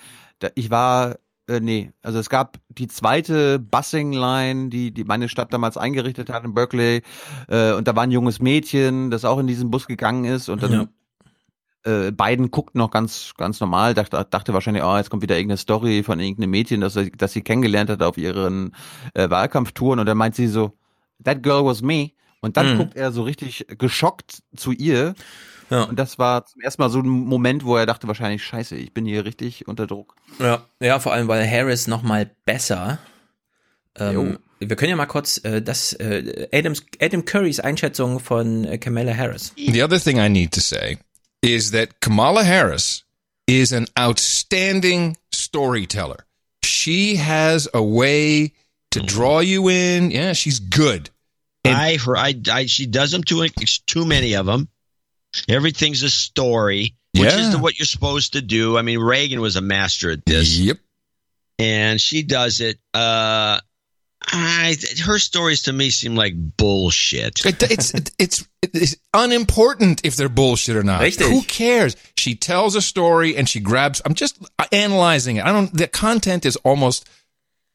ich 0.55 0.71
war 0.71 1.17
äh, 1.47 1.61
nee, 1.61 1.93
also 2.03 2.19
es 2.19 2.31
gab 2.31 2.59
die 2.69 2.89
zweite 2.89 3.59
Busing-Line, 3.59 4.71
die, 4.71 4.93
die 4.93 5.05
meine 5.05 5.29
Stadt 5.29 5.53
damals 5.53 5.77
eingerichtet 5.77 6.31
hat 6.31 6.45
in 6.45 6.55
Berkeley. 6.55 7.03
Äh, 7.49 7.73
und 7.73 7.87
da 7.87 7.95
war 7.95 8.05
ein 8.05 8.11
junges 8.11 8.41
Mädchen, 8.41 9.11
das 9.11 9.25
auch 9.25 9.39
in 9.39 9.47
diesen 9.47 9.71
Bus 9.71 9.87
gegangen 9.87 10.25
ist. 10.25 10.49
Und 10.49 10.63
dann 10.63 10.73
ja 10.73 10.89
äh, 11.85 12.11
Biden 12.11 12.51
guckt 12.51 12.75
noch 12.75 12.91
ganz, 12.91 13.33
ganz 13.37 13.61
normal, 13.61 13.95
dachte, 13.95 14.27
dachte 14.29 14.53
wahrscheinlich, 14.53 14.83
oh, 14.83 14.97
jetzt 14.97 15.11
kommt 15.11 15.23
wieder 15.23 15.37
irgendeine 15.37 15.59
Story 15.59 16.03
von 16.03 16.21
irgendeinem 16.21 16.51
Mädchen, 16.51 16.81
das, 16.81 16.99
das 17.17 17.33
sie 17.33 17.43
kennengelernt 17.43 17.91
hat 17.91 18.03
auf 18.03 18.19
ihren 18.19 18.75
äh, 19.15 19.29
Wahlkampftouren 19.31 20.01
und 20.01 20.07
dann 20.07 20.17
meint 20.17 20.35
sie 20.35 20.49
so, 20.49 20.73
that 21.23 21.43
girl 21.43 21.65
was 21.65 21.83
me. 21.83 22.11
Und 22.41 22.57
dann 22.59 22.75
mhm. 22.75 22.79
guckt 22.79 22.97
er 22.97 23.11
so 23.11 23.23
richtig 23.23 23.67
geschockt 23.79 24.43
zu 24.55 24.73
ihr. 24.73 25.15
Ja. 25.71 25.85
Und 25.85 25.99
das 25.99 26.19
war 26.19 26.45
zum 26.45 26.61
ersten 26.61 26.83
Mal 26.83 26.91
so 26.91 27.01
ein 27.01 27.09
Moment, 27.09 27.65
wo 27.65 27.75
er 27.77 27.87
dachte 27.87 28.07
wahrscheinlich, 28.07 28.45
scheiße, 28.45 28.77
ich 28.77 28.93
bin 28.93 29.07
hier 29.07 29.25
richtig 29.25 29.67
unter 29.67 29.87
Druck. 29.87 30.15
Ja, 30.39 30.63
ja 30.79 30.99
vor 30.99 31.15
allem, 31.15 31.27
weil 31.27 31.51
Harris 31.51 31.87
noch 31.87 32.03
mal 32.03 32.31
besser 32.45 32.99
ähm, 33.97 34.39
wir 34.59 34.77
können 34.77 34.91
ja 34.91 34.97
mal 34.97 35.07
kurz 35.07 35.39
äh, 35.45 35.63
das 35.63 35.93
äh, 35.95 36.49
Adams, 36.53 36.85
Adam 37.01 37.25
Currys 37.25 37.61
Einschätzung 37.61 38.19
von 38.19 38.65
äh, 38.65 38.79
Kamala 38.79 39.17
Harris. 39.17 39.53
The 39.57 39.83
other 39.83 40.01
thing 40.01 40.19
I 40.19 40.29
need 40.29 40.53
to 40.53 40.61
say 40.61 40.99
is 41.45 41.73
that 41.73 42.01
Kamala 42.01 42.45
Harris 42.45 43.05
is 43.47 43.73
an 43.73 43.87
outstanding 43.99 45.17
storyteller. 45.31 46.25
She 46.63 47.17
has 47.17 47.69
a 47.75 47.83
way 47.83 48.55
to 48.93 49.01
mm. 49.01 49.07
draw 49.07 49.41
you 49.41 49.69
in. 49.69 50.11
Yeah, 50.11 50.33
she's 50.33 50.59
good. 50.59 51.11
And 51.65 51.77
I, 51.77 51.97
her, 51.99 52.17
I, 52.17 52.35
I, 52.51 52.67
she 52.67 52.87
does 52.87 53.11
them 53.11 53.23
too, 53.23 53.47
too 53.87 54.05
many 54.05 54.35
of 54.35 54.47
them. 54.47 54.69
Everything's 55.49 56.03
a 56.03 56.11
story, 56.11 56.95
which 57.13 57.25
yeah. 57.25 57.39
is 57.39 57.53
the, 57.53 57.59
what 57.59 57.79
you're 57.79 57.87
supposed 57.87 58.35
to 58.35 58.43
do. 58.43 58.79
I 58.79 58.83
mean, 58.83 58.99
Reagan 58.99 59.41
was 59.41 59.57
a 59.57 59.61
master 59.61 60.11
at 60.11 60.25
this. 60.25 60.59
Yep. 60.59 60.79
And 61.59 62.01
she 62.01 62.23
does 62.23 62.61
it. 62.61 62.79
Uh, 62.93 63.61
I, 64.27 64.77
her 65.05 65.19
stories 65.19 65.63
to 65.63 65.73
me 65.73 65.91
seem 65.91 66.15
like 66.17 66.35
bullshit. 66.57 67.45
It, 67.45 67.63
it's, 67.63 67.93
it's, 68.19 68.49
it's 68.63 68.97
unimportant 69.13 70.01
if 70.05 70.17
they're 70.17 70.29
bullshit 70.29 70.77
or 70.77 70.83
not. 70.83 71.01
Richtig. 71.01 71.31
Who 71.31 71.43
cares? 71.43 71.97
She 72.17 72.35
tells 72.35 72.75
a 72.75 72.83
story 72.83 73.37
and 73.37 73.49
she 73.49 73.61
grabs. 73.61 74.01
I'm 74.05 74.15
just 74.15 74.39
analyzing 74.73 75.37
it. 75.37 75.45
I 75.45 75.53
don't. 75.53 75.73
The 75.73 75.89
content 75.89 76.47
is 76.47 76.57
almost. 76.57 77.09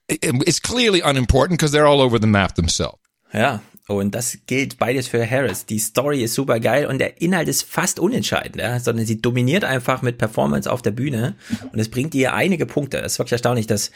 It's 0.08 0.60
clearly 0.60 1.02
unimportant 1.02 1.60
because 1.60 1.72
they're 1.72 1.86
all 1.86 2.02
over 2.02 2.18
the 2.18 2.28
map 2.28 2.56
themselves. 2.56 2.98
Ja, 3.32 3.60
Und 3.90 4.14
das 4.14 4.38
gilt 4.45 4.77
beides 4.77 5.08
für 5.08 5.27
Harris. 5.27 5.66
Die 5.66 5.80
Story 5.80 6.24
ist 6.24 6.35
super 6.35 6.59
geil 6.59 6.85
und 6.85 7.00
der 7.00 7.24
Inhalt 7.24 7.48
ist 7.48 7.64
fast 7.64 8.00
unentscheidend, 8.00 8.58
ja? 8.58 8.80
sondern 8.80 9.08
sie 9.08 9.19
dominiert 9.19 9.64
einfach 9.64 10.03
mit 10.03 10.19
Performance 10.19 10.72
auf 10.72 10.84
der 10.84 10.92
Bühne 10.92 11.34
und 11.74 11.80
es 11.80 11.90
bringt 11.90 12.14
ihr 12.14 12.35
einige 12.35 12.68
Punkte. 12.68 13.00
Es 13.00 13.14
ist 13.14 13.19
wirklich 13.19 13.32
erstaunlich, 13.32 13.66
dass 13.66 13.90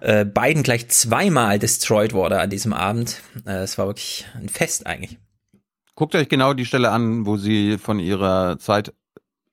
äh, 0.00 0.24
Biden 0.24 0.62
gleich 0.62 0.88
zweimal 0.88 1.58
destroyed 1.58 2.14
wurde 2.14 2.40
an 2.40 2.48
diesem 2.48 2.72
Abend. 2.72 3.20
Äh, 3.44 3.64
es 3.64 3.76
war 3.76 3.86
wirklich 3.86 4.24
ein 4.34 4.48
Fest 4.48 4.86
eigentlich. 4.86 5.18
Guckt 5.94 6.14
euch 6.14 6.30
genau 6.30 6.54
die 6.54 6.64
Stelle 6.64 6.90
an, 6.90 7.26
wo 7.26 7.36
sie 7.36 7.76
von 7.76 7.98
ihrer 7.98 8.58
Zeit 8.58 8.94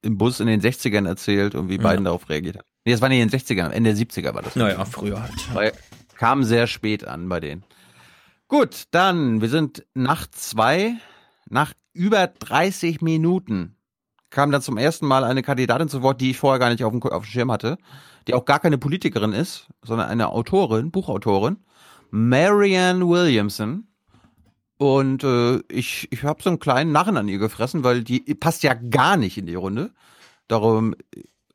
im 0.01 0.17
Bus 0.17 0.39
in 0.39 0.47
den 0.47 0.61
60ern 0.61 1.05
erzählt 1.05 1.53
und 1.53 1.67
wie 1.67 1.77
Biden 1.77 1.97
ja. 1.97 2.03
darauf 2.03 2.29
reagiert 2.29 2.59
hat. 2.59 2.65
Nee, 2.85 2.93
das 2.93 3.01
war 3.01 3.09
nicht 3.09 3.19
in 3.19 3.27
den 3.27 3.37
60ern, 3.37 3.71
Ende 3.71 3.93
der 3.93 4.07
70er 4.07 4.33
war 4.33 4.41
das. 4.41 4.55
Naja, 4.55 4.85
früher 4.85 5.21
halt. 5.21 5.53
Weil 5.53 5.73
kam 6.15 6.45
sehr 6.45 6.67
spät 6.67 7.05
an 7.05 7.27
bei 7.27 7.41
denen. 7.41 7.63
Gut, 8.51 8.83
dann, 8.91 9.39
wir 9.39 9.47
sind 9.47 9.85
nach 9.93 10.27
zwei, 10.27 10.97
nach 11.49 11.71
über 11.93 12.27
30 12.27 12.99
Minuten 12.99 13.77
kam 14.30 14.51
dann 14.51 14.61
zum 14.61 14.77
ersten 14.77 15.05
Mal 15.05 15.23
eine 15.23 15.41
Kandidatin 15.41 15.88
zu 15.88 16.01
Wort, 16.01 16.19
die 16.19 16.31
ich 16.31 16.38
vorher 16.38 16.59
gar 16.59 16.69
nicht 16.69 16.83
auf 16.83 16.91
dem, 16.91 17.01
auf 17.01 17.23
dem 17.23 17.30
Schirm 17.30 17.49
hatte, 17.49 17.77
die 18.27 18.33
auch 18.33 18.43
gar 18.43 18.59
keine 18.59 18.77
Politikerin 18.77 19.31
ist, 19.31 19.67
sondern 19.83 20.09
eine 20.09 20.27
Autorin, 20.27 20.91
Buchautorin, 20.91 21.63
Marianne 22.09 23.07
Williamson. 23.07 23.88
Und 24.77 25.23
äh, 25.23 25.61
ich, 25.69 26.11
ich 26.11 26.23
habe 26.23 26.43
so 26.43 26.49
einen 26.49 26.59
kleinen 26.59 26.91
Narren 26.91 27.15
an 27.15 27.30
ihr 27.30 27.39
gefressen, 27.39 27.85
weil 27.85 28.03
die 28.03 28.19
passt 28.35 28.63
ja 28.63 28.73
gar 28.73 29.15
nicht 29.15 29.38
in 29.38 29.45
die 29.45 29.55
Runde. 29.55 29.91
Darum 30.49 30.93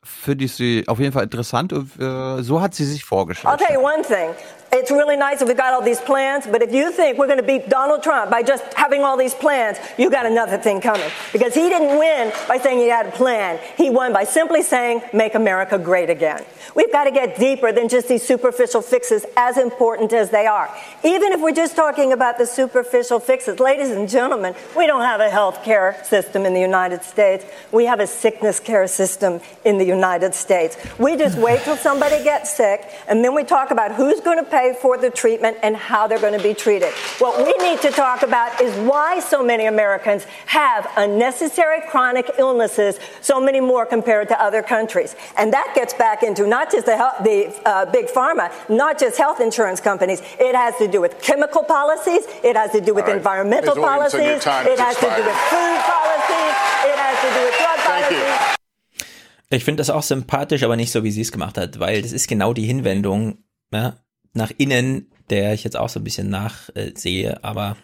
finde 0.01 0.45
ich 0.45 0.53
sie 0.53 0.87
auf 0.87 0.99
jeden 0.99 1.13
Fall 1.13 1.25
interessant. 1.25 1.73
Und, 1.73 1.99
äh, 1.99 2.41
so 2.41 2.59
hat 2.59 2.73
sie 2.73 2.85
sich 2.85 3.05
vorgestellt. 3.05 3.53
I'll 3.53 3.63
tell 3.63 3.75
you 3.75 3.81
one 3.81 4.01
thing. 4.01 4.33
It's 4.71 4.91
really 4.91 5.15
nice 5.15 5.41
if 5.41 5.47
we've 5.47 5.57
got 5.57 5.73
all 5.73 5.81
these 5.81 6.01
plans, 6.01 6.45
but 6.45 6.61
if 6.61 6.73
you 6.73 6.91
think 6.91 7.17
we're 7.17 7.27
going 7.27 7.39
to 7.39 7.43
beat 7.43 7.69
Donald 7.69 8.03
Trump 8.03 8.29
by 8.29 8.43
just 8.43 8.63
having 8.73 9.03
all 9.03 9.17
these 9.17 9.33
plans, 9.33 9.77
you 9.97 10.09
got 10.09 10.25
another 10.25 10.57
thing 10.57 10.81
coming. 10.81 11.09
Because 11.31 11.53
he 11.53 11.69
didn't 11.69 11.97
win 11.97 12.33
by 12.47 12.57
saying 12.57 12.79
he 12.79 12.89
had 12.89 13.07
a 13.07 13.11
plan. 13.11 13.59
He 13.77 13.89
won 13.89 14.11
by 14.11 14.25
simply 14.25 14.61
saying, 14.63 15.01
make 15.13 15.35
America 15.35 15.77
great 15.77 16.09
again. 16.09 16.43
We've 16.75 16.91
got 16.91 17.05
to 17.05 17.11
get 17.11 17.37
deeper 17.37 17.71
than 17.71 17.87
just 17.87 18.09
these 18.09 18.27
superficial 18.27 18.81
fixes, 18.81 19.25
as 19.37 19.57
important 19.57 20.11
as 20.11 20.31
they 20.31 20.47
are. 20.47 20.69
Even 21.03 21.31
if 21.31 21.41
we're 21.41 21.51
just 21.51 21.75
talking 21.75 22.11
about 22.11 22.37
the 22.37 22.45
superficial 22.45 23.19
fixes, 23.19 23.59
ladies 23.59 23.89
and 23.91 24.09
gentlemen, 24.09 24.53
we 24.75 24.85
don't 24.85 25.01
have 25.01 25.21
a 25.21 25.29
health 25.29 25.63
care 25.63 25.97
system 26.03 26.45
in 26.45 26.53
the 26.53 26.59
United 26.59 27.03
States. 27.03 27.45
We 27.71 27.85
have 27.85 27.99
a 27.99 28.07
sickness 28.07 28.59
care 28.59 28.87
system 28.87 29.39
in 29.63 29.77
the 29.77 29.85
United 29.85 30.35
States. 30.35 30.77
We 30.99 31.15
just 31.15 31.37
wait 31.37 31.61
till 31.61 31.77
somebody 31.77 32.21
gets 32.23 32.55
sick, 32.55 32.85
and 33.07 33.23
then 33.23 33.33
we 33.33 33.43
talk 33.43 33.71
about 33.71 33.95
who's 33.95 34.19
going 34.19 34.43
to 34.43 34.49
pay 34.49 34.56
pay 34.57 34.73
for 34.73 34.97
the 34.97 35.09
treatment 35.09 35.55
and 35.61 35.75
how 35.75 36.07
they're 36.07 36.25
going 36.27 36.37
to 36.37 36.47
be 36.51 36.55
treated. 36.65 36.91
What 37.19 37.33
we 37.45 37.53
need 37.65 37.79
to 37.81 37.91
talk 37.91 38.23
about 38.23 38.59
is 38.59 38.73
why 38.91 39.19
so 39.19 39.43
many 39.43 39.65
Americans 39.67 40.25
have 40.47 40.89
unnecessary 40.97 41.81
chronic 41.91 42.27
illnesses, 42.39 42.99
so 43.21 43.39
many 43.39 43.59
more 43.59 43.85
compared 43.85 44.27
to 44.29 44.35
other 44.47 44.63
countries. 44.63 45.15
And 45.37 45.53
that 45.53 45.69
gets 45.75 45.93
back 45.93 46.23
into 46.23 46.47
not 46.47 46.71
just 46.71 46.85
the, 46.87 46.97
health, 46.97 47.17
the 47.23 47.39
uh, 47.65 47.85
big 47.97 48.07
pharma, 48.07 48.45
not 48.67 48.97
just 48.99 49.17
health 49.17 49.39
insurance 49.39 49.79
companies. 49.79 50.21
It 50.39 50.55
has 50.55 50.75
to 50.77 50.87
do 50.87 51.01
with 51.01 51.21
chemical 51.21 51.63
policies. 51.63 52.23
It 52.43 52.55
has 52.55 52.71
to 52.71 52.81
do 52.81 52.93
with 52.95 53.05
right. 53.05 53.17
environmental 53.17 53.75
policies. 53.75 54.41
It 54.41 54.79
has 54.85 54.95
expired. 54.97 55.17
to 55.17 55.21
do 55.21 55.27
with 55.29 55.39
food 55.53 55.79
policies. 55.93 56.53
It 56.91 56.97
has 57.05 57.17
to 57.23 57.29
do 57.35 57.41
with 57.45 57.55
drug 57.61 57.79
Thank 57.85 58.05
policies. 58.09 58.27
You. 58.41 59.57
Ich 59.57 59.63
finde 59.63 59.81
das 59.81 59.89
auch 59.89 60.03
sympathisch, 60.03 60.63
aber 60.63 60.75
nicht 60.75 60.91
so, 60.91 61.03
wie 61.03 61.11
sie 61.11 61.21
es 61.21 61.31
gemacht 61.31 61.57
hat, 61.57 61.79
weil 61.79 62.01
das 62.01 62.11
ist 62.11 62.27
genau 62.27 62.51
die 62.53 62.65
Hinwendung 62.65 63.37
ja, 63.71 63.93
nach 64.37 64.51
innen, 64.57 65.07
der 65.29 65.53
ich 65.53 65.63
jetzt 65.63 65.75
auch 65.75 65.89
so 65.89 65.99
ein 65.99 66.03
bisschen 66.03 66.29
nachsehe, 66.29 67.43
aber 67.43 67.75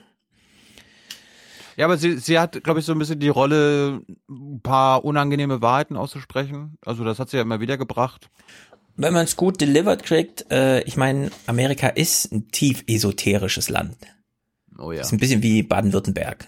ja, 1.76 1.86
aber 1.86 1.98
sie, 1.98 2.18
sie 2.18 2.38
hat, 2.40 2.64
glaube 2.64 2.80
ich, 2.80 2.86
so 2.86 2.92
ein 2.92 3.00
bisschen 3.00 3.20
die 3.20 3.30
Rolle, 3.30 4.02
ein 4.30 4.62
paar 4.62 5.04
unangenehme 5.04 5.62
Wahrheiten 5.62 5.98
auszusprechen. 5.98 6.78
Also 6.86 7.04
das 7.04 7.20
hat 7.20 7.30
sie 7.30 7.38
ja 7.38 7.44
immer 7.44 7.60
wieder 7.62 7.78
gebracht. 7.78 8.30
Wenn 8.96 9.14
man 9.14 9.24
es 9.24 9.36
gut 9.36 9.60
delivered 9.60 10.04
kriegt, 10.04 10.52
äh, 10.52 10.82
ich 10.84 10.98
meine, 10.98 11.32
Amerika 11.48 11.88
ist 11.88 12.32
ein 12.32 12.50
tief 12.50 12.84
esoterisches 12.88 13.70
Land. 13.70 13.98
Oh 14.78 14.92
ja. 14.92 15.02
Ist 15.02 15.12
ein 15.12 15.18
bisschen 15.18 15.42
wie 15.42 15.64
Baden-Württemberg. 15.64 16.48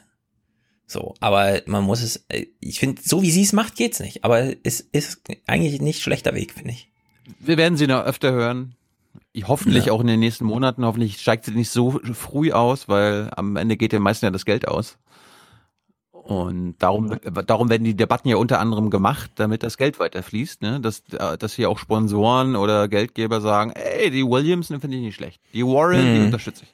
So, 0.86 1.16
aber 1.20 1.62
man 1.66 1.84
muss 1.84 2.04
es, 2.04 2.26
äh, 2.30 2.46
ich 2.60 2.80
finde, 2.80 3.02
so 3.04 3.24
wie 3.24 3.32
sie 3.32 3.42
es 3.42 3.54
macht, 3.54 3.76
geht's 3.76 4.00
nicht. 4.00 4.24
Aber 4.24 4.54
es 4.64 4.80
ist 4.80 5.22
eigentlich 5.48 5.82
nicht 5.82 6.04
schlechter 6.04 6.36
Weg, 6.36 6.54
finde 6.54 6.72
ich. 6.72 6.92
Wir 7.40 7.58
werden 7.58 7.78
sie 7.78 7.88
noch 7.88 8.04
öfter 8.04 8.32
hören. 8.32 8.76
Hoffentlich 9.44 9.86
Ja. 9.86 9.94
auch 9.94 10.02
in 10.02 10.08
den 10.08 10.20
nächsten 10.20 10.46
Monaten. 10.46 10.86
Hoffentlich 10.86 11.20
steigt 11.20 11.46
sie 11.46 11.52
nicht 11.52 11.70
so 11.70 12.00
früh 12.14 12.52
aus, 12.52 12.88
weil 12.88 13.30
am 13.36 13.56
Ende 13.58 13.76
geht 13.78 13.92
den 13.92 14.02
meisten 14.02 14.26
ja 14.26 14.32
das 14.32 14.46
Geld 14.46 14.68
aus. 14.68 14.98
Und 16.12 16.76
darum, 16.80 17.18
darum 17.46 17.70
werden 17.70 17.84
die 17.84 17.96
Debatten 17.96 18.30
ja 18.30 18.38
unter 18.38 18.60
anderem 18.60 18.90
gemacht, 18.90 19.32
damit 19.36 19.62
das 19.62 19.78
Geld 19.78 20.00
weiterfließt, 20.00 20.62
ne? 20.64 20.80
Dass, 20.80 21.04
äh, 21.12 21.38
dass 21.38 21.54
hier 21.54 21.70
auch 21.70 21.78
Sponsoren 21.78 22.56
oder 22.56 22.88
Geldgeber 22.88 23.42
sagen, 23.42 23.72
ey, 23.76 24.10
die 24.10 24.24
Williamson 24.24 24.80
finde 24.82 24.98
ich 24.98 25.04
nicht 25.04 25.16
schlecht. 25.16 25.40
Die 25.54 25.64
Warren, 25.64 26.14
die 26.14 26.20
Mhm. 26.20 26.26
unterstütze 26.26 26.64
ich. 26.64 26.74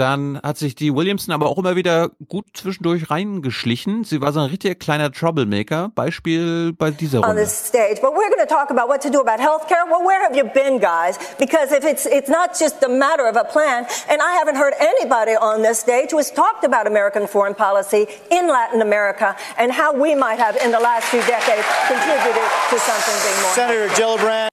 Dann 0.00 0.40
hat 0.42 0.56
sich 0.56 0.74
die 0.74 0.94
Williamson 0.94 1.34
aber 1.34 1.50
auch 1.50 1.58
immer 1.58 1.76
wieder 1.76 2.08
gut 2.26 2.46
zwischendurch 2.54 3.10
reingeschlichen. 3.10 4.02
Sie 4.04 4.22
war 4.22 4.32
so 4.32 4.40
ein 4.40 4.46
richtiger 4.46 4.74
kleiner 4.74 5.12
Troublemaker. 5.12 5.90
Beispiel 5.94 6.72
bei 6.72 6.90
dieser 6.90 7.18
on 7.18 7.24
Runde. 7.24 7.42
this 7.42 7.52
stage. 7.52 8.00
But 8.00 8.12
we're 8.14 8.30
going 8.30 8.40
to 8.40 8.46
talk 8.46 8.70
about 8.70 8.88
what 8.88 9.02
to 9.02 9.10
do 9.10 9.20
about 9.20 9.38
health 9.38 9.68
care. 9.68 9.84
Well, 9.84 10.00
where 10.02 10.22
have 10.24 10.34
you 10.34 10.44
been, 10.44 10.80
guys? 10.80 11.18
Because 11.38 11.70
if 11.70 11.84
it's, 11.84 12.06
it's 12.06 12.30
not 12.30 12.58
just 12.58 12.82
a 12.82 12.88
matter 12.88 13.28
of 13.28 13.36
a 13.36 13.44
plan, 13.44 13.84
and 14.08 14.22
I 14.22 14.38
haven't 14.38 14.56
heard 14.56 14.72
anybody 14.80 15.32
on 15.36 15.60
this 15.60 15.80
stage 15.80 16.12
who 16.12 16.16
has 16.16 16.30
talked 16.30 16.64
about 16.64 16.86
American 16.86 17.26
foreign 17.26 17.54
policy 17.54 18.06
in 18.30 18.48
Latin 18.48 18.80
America 18.80 19.36
and 19.58 19.70
how 19.70 19.92
we 19.92 20.14
might 20.14 20.38
have, 20.38 20.56
in 20.64 20.70
the 20.72 20.80
last 20.80 21.08
few 21.10 21.20
decades, 21.28 21.66
contributed 21.86 22.48
to 22.70 22.78
something 22.78 23.16
being 23.20 23.42
more. 23.42 23.52
Senator 23.52 23.88
Gillibrand. 24.00 24.48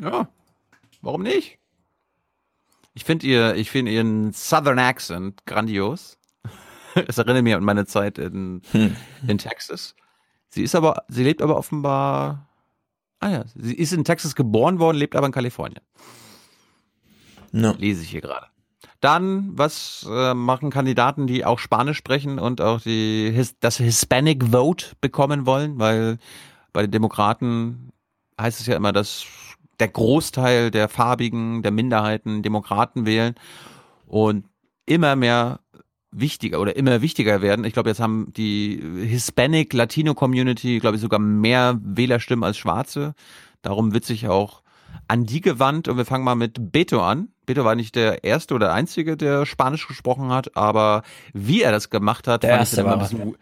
Ja, 0.00 0.28
warum 1.00 1.24
nicht? 1.24 1.58
Ich 2.94 3.04
finde 3.04 3.26
ihr, 3.26 3.54
ich 3.54 3.70
finde 3.70 3.90
ihren 3.90 4.32
Southern 4.32 4.78
Accent 4.78 5.44
grandios. 5.46 6.18
Es 7.08 7.16
erinnert 7.16 7.42
mich 7.42 7.54
an 7.54 7.64
meine 7.64 7.86
Zeit 7.86 8.18
in, 8.18 8.60
in 9.26 9.38
Texas. 9.38 9.94
Sie 10.48 10.62
ist 10.62 10.74
aber, 10.74 11.04
sie 11.08 11.24
lebt 11.24 11.40
aber 11.40 11.56
offenbar, 11.56 12.50
ah 13.20 13.30
ja, 13.30 13.44
sie 13.54 13.74
ist 13.74 13.94
in 13.94 14.04
Texas 14.04 14.34
geboren 14.34 14.78
worden, 14.78 14.98
lebt 14.98 15.16
aber 15.16 15.24
in 15.24 15.32
Kalifornien. 15.32 15.80
No. 17.50 17.74
Lese 17.78 18.02
ich 18.02 18.10
hier 18.10 18.20
gerade. 18.20 18.48
Dann, 19.00 19.56
was 19.56 20.06
äh, 20.08 20.34
machen 20.34 20.70
Kandidaten, 20.70 21.26
die 21.26 21.46
auch 21.46 21.58
Spanisch 21.58 21.96
sprechen 21.96 22.38
und 22.38 22.60
auch 22.60 22.80
die, 22.82 23.30
His, 23.32 23.58
das 23.58 23.78
Hispanic 23.78 24.52
Vote 24.52 24.88
bekommen 25.00 25.46
wollen? 25.46 25.78
Weil 25.78 26.18
bei 26.72 26.82
den 26.82 26.90
Demokraten 26.90 27.90
heißt 28.40 28.60
es 28.60 28.66
ja 28.66 28.76
immer, 28.76 28.92
dass 28.92 29.24
der 29.80 29.88
Großteil 29.88 30.70
der 30.70 30.88
Farbigen, 30.88 31.62
der 31.62 31.72
Minderheiten 31.72 32.42
Demokraten 32.42 33.06
wählen 33.06 33.34
und 34.06 34.44
immer 34.86 35.16
mehr 35.16 35.60
wichtiger 36.10 36.60
oder 36.60 36.76
immer 36.76 37.00
wichtiger 37.00 37.40
werden. 37.40 37.64
Ich 37.64 37.72
glaube, 37.72 37.88
jetzt 37.88 38.00
haben 38.00 38.32
die 38.36 38.80
Hispanic 39.06 39.72
Latino 39.72 40.14
Community, 40.14 40.78
glaube 40.78 40.96
ich, 40.96 41.02
sogar 41.02 41.18
mehr 41.18 41.78
Wählerstimmen 41.82 42.44
als 42.44 42.58
Schwarze. 42.58 43.14
Darum 43.62 43.94
wird 43.94 44.04
sich 44.04 44.28
auch 44.28 44.62
an 45.08 45.24
die 45.24 45.40
gewandt 45.40 45.88
und 45.88 45.96
wir 45.96 46.04
fangen 46.04 46.24
mal 46.24 46.34
mit 46.34 46.72
Beto 46.72 47.02
an. 47.02 47.28
Beto 47.46 47.64
war 47.64 47.74
nicht 47.74 47.94
der 47.94 48.24
erste 48.24 48.54
oder 48.54 48.72
einzige, 48.72 49.16
der 49.16 49.46
Spanisch 49.46 49.88
gesprochen 49.88 50.30
hat, 50.30 50.56
aber 50.56 51.02
wie 51.32 51.62
er 51.62 51.72
das 51.72 51.90
gemacht 51.90 52.28
hat, 52.28 52.42
Der 52.42 52.50
fand 52.50 52.60
erste 52.60 52.80
ich 52.80 52.86
war 52.86 52.94
ein 52.94 52.98
bisschen 52.98 53.36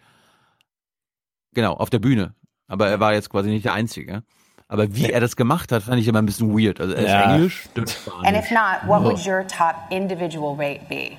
Genau, 1.53 1.73
auf 1.73 1.89
der 1.89 1.99
Bühne. 1.99 2.33
Aber 2.67 2.87
er 2.87 3.01
war 3.01 3.13
jetzt 3.13 3.29
quasi 3.29 3.49
nicht 3.49 3.65
der 3.65 3.73
Einzige. 3.73 4.23
Aber 4.71 4.95
wie 4.95 5.11
er 5.11 5.19
das 5.19 5.35
gemacht 5.35 5.71
hat, 5.73 5.83
fand 5.83 5.99
ich 5.99 6.07
immer 6.07 6.19
ein 6.21 6.25
bisschen 6.25 6.53
weird. 6.57 6.79
Also 6.79 6.93
er 6.93 7.01
ist 7.01 7.09
Ja. 7.09 7.35
Englisch, 7.35 7.63
stimmt 7.71 7.89
Spanisch. 8.05 8.25
And 8.27 8.37
if 8.37 8.51
not, 8.51 8.87
what 8.87 9.01
Oh. 9.01 9.07
would 9.09 9.25
your 9.25 9.45
top 9.45 9.75
individual 9.91 10.55
rate 10.57 10.87
be? 10.87 11.17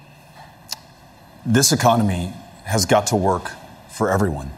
This 1.45 1.71
economy 1.71 2.33
has 2.65 2.87
got 2.89 3.07
to 3.09 3.17
work 3.17 3.51
for 3.91 4.09
everyone. 4.11 4.51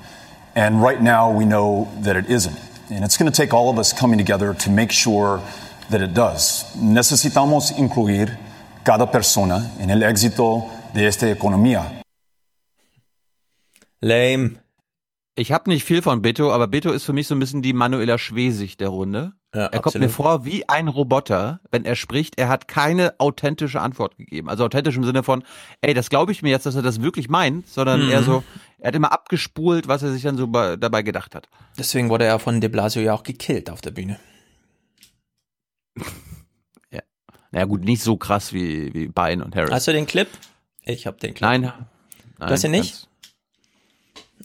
And 0.55 0.81
right 0.81 1.03
now, 1.03 1.29
we 1.37 1.45
know 1.45 1.89
that 2.05 2.15
it 2.17 2.31
isn't. 2.31 2.57
And 2.89 3.03
it's 3.05 3.17
going 3.19 3.29
to 3.31 3.37
take 3.37 3.53
all 3.53 3.69
of 3.69 3.79
us 3.81 3.93
coming 3.93 4.17
together 4.17 4.55
to 4.55 4.71
make 4.71 4.93
sure 4.93 5.41
that 5.91 6.01
it 6.01 6.15
does. 6.15 6.65
Necesitamos 6.77 7.73
incluir 7.77 8.39
cada 8.85 9.11
persona 9.11 9.73
en 9.81 9.91
el 9.91 10.03
éxito 10.05 10.71
de 10.95 11.09
esta 11.09 11.27
economía. 11.29 12.03
Lame. 14.01 14.59
Ich 15.37 15.51
habe 15.51 15.69
nicht 15.69 15.83
viel 15.85 16.01
von 16.01 16.23
Beto, 16.23 16.53
aber 16.53 16.69
Beto 16.69 16.93
ist 16.93 17.05
für 17.05 17.13
mich 17.13 17.27
so 17.27 17.35
ein 17.35 17.41
bisschen 17.41 17.61
die 17.61 17.73
Manuela 17.73 18.19
Schwesig 18.19 18.77
der 18.77 18.89
Runde. 18.89 19.33
Ja, 19.53 19.63
er 19.63 19.69
kommt 19.81 19.87
absolut. 19.97 20.07
mir 20.07 20.13
vor 20.13 20.45
wie 20.45 20.69
ein 20.69 20.87
Roboter, 20.87 21.61
wenn 21.73 21.85
er 21.85 21.97
spricht. 21.97 22.39
Er 22.39 22.49
hat 22.49 22.69
keine 22.69 23.15
authentische 23.19 23.81
Antwort 23.81 24.17
gegeben. 24.17 24.49
Also 24.49 24.65
authentisch 24.65 24.97
im 24.97 25.03
Sinne 25.05 25.25
von, 25.25 25.43
ey, 25.81 25.93
das 25.93 26.09
glaube 26.09 26.31
ich 26.31 26.43
mir 26.43 26.51
jetzt, 26.51 26.67
dass 26.67 26.77
er 26.77 26.83
das 26.83 27.03
wirklich 27.03 27.29
meint, 27.29 27.69
sondern 27.69 28.05
Mhm. 28.05 28.11
eher 28.11 28.23
so, 28.23 28.45
er 28.79 28.89
hat 28.89 28.95
immer 28.95 29.11
abgespult, 29.13 29.89
was 29.89 30.03
er 30.05 30.13
sich 30.13 30.23
dann 30.23 30.37
so 30.37 30.47
bei, 30.47 30.77
dabei 30.77 31.03
gedacht 31.03 31.35
hat. 31.35 31.49
Deswegen 31.79 32.11
wurde 32.11 32.25
er 32.27 32.39
von 32.39 32.61
de 32.61 32.69
Blasio 32.71 33.03
ja 33.03 33.13
auch 33.15 33.25
gekillt 33.25 33.71
auf 33.71 33.81
der 33.81 33.91
Bühne. 33.91 34.19
Ja. 36.91 37.01
Naja 37.51 37.65
gut, 37.67 37.85
nicht 37.85 38.03
so 38.03 38.17
krass 38.17 38.53
wie, 38.53 38.93
wie 38.95 39.09
Biden 39.09 39.43
und 39.43 39.55
Harris. 39.57 39.73
Hast 39.73 39.89
du 39.89 39.93
den 39.93 40.07
Clip? 40.07 40.29
Ich 40.83 41.07
habe 41.07 41.19
den 41.19 41.35
Clip. 41.35 41.43
Nein. 41.49 41.63
Du 42.39 42.47
hast 42.47 42.65
ihn 42.65 42.71
Nein, 42.73 42.81
nicht? 42.83 43.09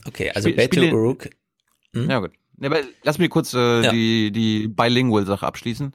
Okay, 0.07 0.29
also 0.31 0.49
Spiel- 0.49 0.55
Beto 0.55 0.81
spiele- 0.81 0.93
O'Rourke. 0.93 1.29
Hm? 1.93 2.09
Ja 2.09 2.19
gut. 2.19 2.31
Nee, 2.57 2.67
aber 2.67 2.79
lass 3.03 3.17
mich 3.17 3.29
kurz 3.29 3.53
äh, 3.53 3.81
Ja. 3.83 3.91
die, 3.91 4.31
die 4.31 4.67
Bilingual-Sache 4.67 5.45
abschließen. 5.45 5.93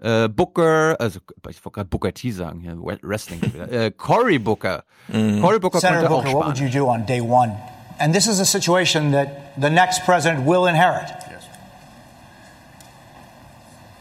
Äh, 0.00 0.28
Booker, 0.28 0.96
also 1.00 1.20
ich 1.48 1.64
wollte 1.64 1.74
gerade 1.76 1.88
Booker 1.88 2.12
T 2.12 2.30
sagen 2.32 2.60
hier, 2.60 2.76
Wrestling. 3.02 3.40
äh, 3.70 3.90
Cory 3.92 4.38
Booker. 4.38 4.84
Cory 5.10 5.58
Booker 5.58 5.80
Senator 5.80 6.08
konnte 6.08 6.14
auch 6.14 6.24
Booker, 6.24 6.36
what 6.38 6.46
would 6.48 6.58
you 6.58 6.68
do 6.68 6.88
on 6.88 7.06
day 7.06 7.20
one? 7.20 7.56
And 7.98 8.12
this 8.14 8.26
is 8.26 8.40
a 8.40 8.44
situation 8.44 9.12
that 9.12 9.28
the 9.60 9.70
next 9.70 10.04
president 10.04 10.44
will 10.46 10.66
inherit. 10.68 11.08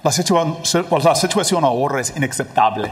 La, 0.04 0.10
situa- 0.12 0.58
la 1.04 1.16
situación 1.16 1.64
ahora 1.64 2.00
es 2.02 2.10
inaceptable. 2.16 2.90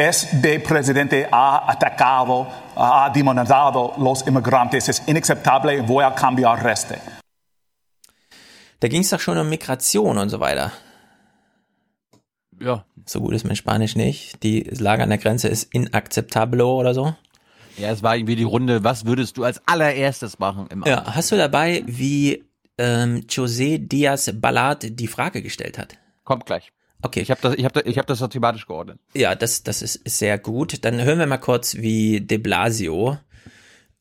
Este 0.00 0.58
presidente 0.60 1.28
ha 1.30 1.70
atacado, 1.70 2.46
ha 2.74 3.10
demonizado 3.12 3.92
los 3.98 4.26
inmigrantes. 4.26 4.88
Es 4.88 5.02
inaceptable 5.06 5.76
y 5.76 5.80
voy 5.80 6.02
a 6.02 6.14
cambiar 6.14 6.66
este. 6.66 6.98
Da 8.80 8.88
ging 8.88 9.02
es 9.02 9.10
doch 9.10 9.20
schon 9.20 9.36
um 9.36 9.50
Migration 9.50 10.16
und 10.16 10.30
so 10.30 10.40
weiter. 10.40 10.72
Ja. 12.58 12.86
So 13.04 13.20
gut 13.20 13.34
ist 13.34 13.44
mein 13.44 13.56
Spanisch 13.56 13.94
nicht. 13.94 14.42
Die 14.42 14.62
Lage 14.62 15.02
an 15.02 15.10
der 15.10 15.18
Grenze 15.18 15.48
ist 15.48 15.64
inakzeptablo 15.74 16.80
oder 16.80 16.94
so. 16.94 17.14
Ja, 17.76 17.90
es 17.90 18.02
war 18.02 18.16
irgendwie 18.16 18.36
die 18.36 18.44
Runde, 18.44 18.82
was 18.82 19.04
würdest 19.04 19.36
du 19.36 19.44
als 19.44 19.60
allererstes 19.68 20.38
machen 20.38 20.66
im 20.70 20.82
Ja, 20.86 21.14
hast 21.14 21.30
du 21.30 21.36
dabei, 21.36 21.82
wie 21.84 22.42
ähm, 22.78 23.26
José 23.28 23.76
Díaz 23.76 24.32
Ballard 24.32 24.98
die 24.98 25.08
Frage 25.08 25.42
gestellt 25.42 25.76
hat? 25.76 25.98
Kommt 26.24 26.46
gleich. 26.46 26.72
Okay. 27.02 27.20
Ich 27.20 27.30
habe 27.30 27.40
das, 27.42 27.54
ich 27.54 27.64
hab 27.64 27.72
das, 27.72 27.84
ich 27.86 27.98
hab 27.98 28.06
das 28.06 28.18
so 28.18 28.26
thematisch 28.26 28.66
geordnet. 28.66 28.98
Ja, 29.14 29.34
das, 29.34 29.62
das 29.62 29.82
ist 29.82 30.00
sehr 30.06 30.38
gut. 30.38 30.84
Dann 30.84 31.02
hören 31.02 31.18
wir 31.18 31.26
mal 31.26 31.38
kurz, 31.38 31.76
wie 31.76 32.20
de 32.20 32.38
Blasio, 32.38 33.18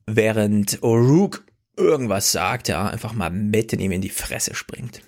während 0.06 0.80
O'Rourke 0.82 1.40
irgendwas 1.78 2.32
sagt, 2.32 2.68
ja, 2.68 2.88
einfach 2.88 3.14
mal 3.14 3.30
mitten 3.30 3.80
ihm 3.80 3.92
in 3.92 4.02
die 4.02 4.10
Fresse 4.10 4.54
springt. 4.56 5.02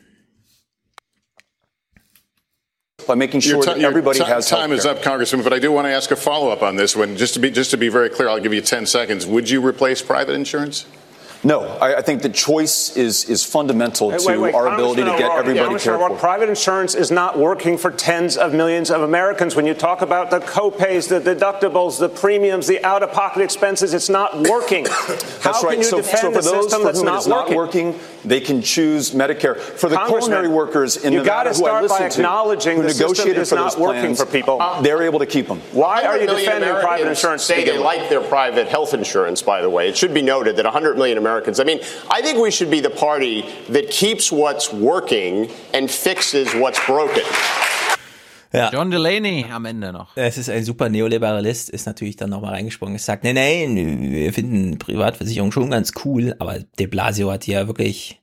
by 3.08 3.16
making 3.16 3.42
Your 3.42 3.64
sure 3.64 3.66
that 3.66 3.78
your 3.78 3.90
everybody 3.90 4.20
ti- 4.20 4.26
has 4.26 4.48
time 4.48 4.72
is 4.72 4.86
healthcare. 4.86 4.98
up, 4.98 5.02
Congressman. 5.04 5.44
But 5.44 5.54
I 5.54 5.60
do 5.60 5.72
want 5.72 5.88
to 5.88 5.92
ask 5.92 6.12
a 6.12 6.16
follow 6.16 6.50
up 6.52 6.62
on 6.62 6.76
this 6.78 6.96
one. 6.96 7.18
Just 7.18 7.34
to 7.34 7.40
be 7.40 7.50
just 7.50 7.72
to 7.72 7.78
be 7.78 7.90
very 7.90 8.10
clear, 8.10 8.30
I'll 8.30 8.40
give 8.40 8.54
you 8.54 8.62
ten 8.62 8.86
seconds. 8.86 9.26
Would 9.26 9.50
you 9.50 9.60
replace 9.66 10.04
private 10.04 10.36
insurance? 10.36 10.86
No, 11.44 11.62
I, 11.62 11.98
I 11.98 12.02
think 12.02 12.22
the 12.22 12.30
choice 12.30 12.96
is, 12.96 13.26
is 13.28 13.44
fundamental 13.44 14.12
Hey, 14.12 14.18
to 14.18 14.28
wait, 14.28 14.38
wait, 14.38 14.54
our 14.54 14.68
ability 14.68 15.02
to 15.02 15.10
get 15.10 15.22
O'Rourke, 15.22 15.40
everybody 15.40 15.66
Congressman 15.66 15.94
cared 15.94 16.02
O'Rourke, 16.02 16.14
for. 16.14 16.20
Private 16.20 16.50
insurance 16.50 16.94
is 16.94 17.10
not 17.10 17.38
working 17.38 17.78
for 17.78 17.90
tens 17.90 18.38
of 18.38 18.54
millions 18.54 18.92
of 18.92 19.02
Americans. 19.02 19.56
When 19.56 19.66
you 19.66 19.74
talk 19.74 20.02
about 20.02 20.30
the 20.30 20.40
copays, 20.40 21.08
the 21.08 21.20
deductibles, 21.20 22.00
the 22.00 22.10
premiums, 22.10 22.68
the 22.68 22.84
out-of-pocket 22.86 23.42
expenses, 23.42 23.94
it's 23.96 24.10
not 24.10 24.48
working. 24.48 24.86
How 24.90 25.16
That's 25.52 25.62
can 25.62 25.78
you 25.78 25.84
so, 25.84 25.98
defend 25.98 26.20
so 26.20 26.32
for 26.32 26.40
a 26.40 26.42
those 26.42 26.64
system 26.64 26.82
for 26.82 26.86
that's 26.86 27.00
whom 27.00 27.08
it 27.08 27.18
is 27.18 27.28
not 27.28 27.50
working? 27.50 28.00
Working, 28.24 28.30
They 28.30 28.40
can 28.40 28.62
choose 28.62 29.12
Medicare 29.12 29.58
for 29.58 29.90
the 29.90 29.98
culinary 30.06 30.48
workers 30.48 30.98
in 30.98 31.14
the 31.14 31.20
United 31.20 31.20
States, 31.20 31.20
you 31.20 31.20
Nevada 31.20 31.50
gotta 31.50 31.60
who 31.60 31.66
I 31.66 31.88
start 31.88 31.90
by 31.90 32.10
to, 32.10 32.20
acknowledging 32.20 32.78
who 32.78 32.84
the 32.84 32.90
system 32.90 33.08
negotiated 33.08 33.42
is 33.42 33.50
for 33.50 33.56
not 33.56 33.72
those 33.72 33.80
working 33.80 34.02
plans, 34.02 34.20
for 34.20 34.26
people. 34.26 34.62
Uh, 34.62 34.82
they're 34.82 35.04
able 35.04 35.20
to 35.20 35.26
keep 35.26 35.48
them. 35.48 35.60
Why 35.72 36.04
are 36.04 36.18
you 36.18 36.26
100 36.26 36.28
million 36.28 36.46
defending 36.46 36.82
private 36.82 37.08
insurance? 37.08 37.44
Say 37.44 37.66
they 37.66 37.78
like 37.78 38.10
their 38.10 38.22
private 38.22 38.68
health 38.68 38.94
insurance. 38.94 39.42
By 39.42 39.62
the 39.62 39.70
way, 39.70 39.90
it 39.90 39.98
should 39.98 40.14
be 40.14 40.22
noted 40.22 40.56
that 40.58 40.66
100 40.66 40.98
million 40.98 41.18
Americans. 41.18 41.60
I 41.60 41.64
mean, 41.64 41.80
I 42.10 42.22
think 42.22 42.40
we 42.40 42.52
should 42.52 42.72
be 42.72 42.80
the 42.80 42.90
party 42.90 43.46
that 43.70 43.90
keeps 43.90 44.32
what's 44.32 44.72
working 44.72 45.52
and 45.74 45.90
fixes 45.90 46.54
what's 46.54 46.84
broken. 46.86 47.24
Ja. 48.54 48.70
John 48.72 48.92
Delaney 48.92 49.46
am 49.52 49.66
Ende 49.66 49.94
noch. 49.94 50.16
Es 50.18 50.38
ist 50.38 50.50
ein 50.50 50.64
super 50.66 50.90
Neoliberalist, 50.90 51.70
ist 51.70 51.86
natürlich 51.86 52.18
dann 52.18 52.30
nochmal 52.32 52.54
reingesprungen. 52.54 52.96
Es 52.96 53.06
sagt, 53.06 53.24
nein, 53.24 53.36
nein, 53.36 53.76
wir 54.12 54.34
finden 54.34 54.78
Privatversicherung 54.78 55.52
schon 55.54 55.72
ganz 55.72 55.94
cool, 56.04 56.36
aber 56.40 56.60
de 56.78 56.88
Blasio 56.88 57.32
hat 57.32 57.48
ja 57.48 57.68
wirklich 57.68 58.22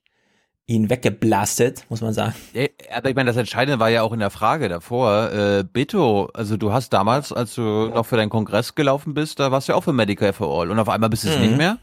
ihn 0.66 0.90
weggeblastet, 0.90 1.86
muss 1.88 2.02
man 2.02 2.12
sagen. 2.12 2.34
Ja, 2.52 2.66
Aber 2.94 3.08
ich 3.08 3.16
meine, 3.16 3.28
das 3.30 3.38
Entscheidende 3.38 3.80
war 3.80 3.88
ja 3.88 4.02
auch 4.02 4.12
in 4.12 4.18
der 4.20 4.28
Frage 4.28 4.68
davor. 4.68 5.32
Äh, 5.32 5.64
Beto, 5.64 6.28
also 6.34 6.58
du 6.58 6.72
hast 6.74 6.92
damals, 6.92 7.32
als 7.32 7.54
du 7.54 7.62
noch 7.88 8.04
für 8.04 8.18
deinen 8.18 8.28
Kongress 8.28 8.74
gelaufen 8.74 9.14
bist, 9.14 9.40
da 9.40 9.50
warst 9.50 9.68
du 9.68 9.72
ja 9.72 9.78
auch 9.78 9.84
für 9.84 9.94
Medicare 9.94 10.34
for 10.34 10.60
All 10.60 10.70
und 10.70 10.78
auf 10.78 10.90
einmal 10.90 11.08
bist 11.08 11.24
du 11.24 11.28
es 11.30 11.36
Mhm. 11.36 11.42
nicht 11.42 11.56
mehr. 11.56 11.78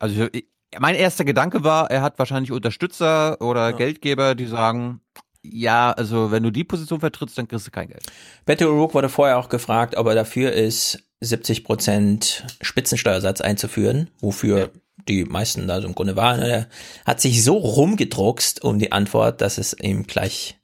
Also 0.00 0.26
ich, 0.32 0.46
mein 0.80 0.96
erster 0.96 1.24
Gedanke 1.24 1.62
war, 1.62 1.90
er 1.92 2.02
hat 2.02 2.18
wahrscheinlich 2.18 2.50
Unterstützer 2.50 3.40
oder 3.40 3.72
Geldgeber, 3.72 4.34
die 4.34 4.46
sagen, 4.46 5.00
ja, 5.42 5.92
also 5.92 6.30
wenn 6.30 6.42
du 6.42 6.50
die 6.50 6.64
Position 6.64 7.00
vertrittst, 7.00 7.38
dann 7.38 7.48
kriegst 7.48 7.66
du 7.66 7.70
kein 7.70 7.88
Geld. 7.88 8.04
Beto 8.44 8.66
O'Rourke 8.66 8.94
wurde 8.94 9.08
vorher 9.08 9.38
auch 9.38 9.48
gefragt, 9.48 9.96
ob 9.96 10.06
er 10.06 10.14
dafür 10.14 10.52
ist, 10.52 11.02
70 11.20 11.64
Prozent 11.64 12.46
Spitzensteuersatz 12.60 13.40
einzuführen, 13.40 14.10
wofür 14.20 14.70
die 15.08 15.24
meisten 15.24 15.66
da 15.66 15.80
so 15.80 15.88
im 15.88 15.94
Grunde 15.94 16.16
waren. 16.16 16.40
Er 16.40 16.68
hat 17.04 17.20
sich 17.20 17.42
so 17.44 17.56
rumgedruckst 17.56 18.62
um 18.62 18.78
die 18.78 18.92
Antwort, 18.92 19.40
dass 19.40 19.58
es 19.58 19.76
ihm 19.78 20.06
gleich 20.06 20.58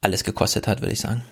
alles 0.00 0.24
gekostet 0.24 0.66
hat, 0.66 0.80
würde 0.80 0.92
ich 0.92 1.00
sagen. 1.00 1.22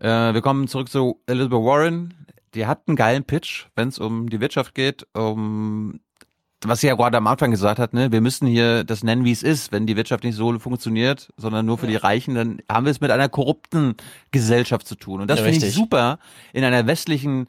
Äh, 0.00 0.34
wir 0.34 0.42
kommen 0.42 0.66
zurück 0.68 0.88
zu 0.88 1.22
Elizabeth 1.26 1.64
Warren. 1.64 2.26
Die 2.54 2.66
hat 2.66 2.82
einen 2.86 2.96
geilen 2.96 3.24
Pitch, 3.24 3.66
wenn 3.76 3.88
es 3.88 3.98
um 3.98 4.28
die 4.28 4.40
Wirtschaft 4.40 4.74
geht, 4.74 5.06
um 5.14 6.00
was 6.64 6.80
sie 6.80 6.86
ja 6.86 6.94
gerade 6.94 7.16
am 7.16 7.26
Anfang 7.26 7.50
gesagt 7.50 7.78
hat, 7.78 7.92
ne, 7.92 8.12
wir 8.12 8.20
müssen 8.20 8.46
hier 8.46 8.84
das 8.84 9.02
nennen, 9.02 9.24
wie 9.24 9.32
es 9.32 9.42
ist. 9.42 9.72
Wenn 9.72 9.86
die 9.86 9.96
Wirtschaft 9.96 10.24
nicht 10.24 10.36
so 10.36 10.58
funktioniert, 10.58 11.30
sondern 11.36 11.66
nur 11.66 11.78
für 11.78 11.86
die 11.86 11.96
Reichen, 11.96 12.34
dann 12.34 12.58
haben 12.70 12.86
wir 12.86 12.90
es 12.90 13.00
mit 13.00 13.10
einer 13.10 13.28
korrupten 13.28 13.96
Gesellschaft 14.30 14.86
zu 14.86 14.94
tun. 14.94 15.20
Und 15.20 15.28
das 15.28 15.40
Ja, 15.40 15.44
finde 15.46 15.66
ich 15.66 15.74
super 15.74 16.18
in 16.52 16.64
einer 16.64 16.86
westlichen, 16.86 17.48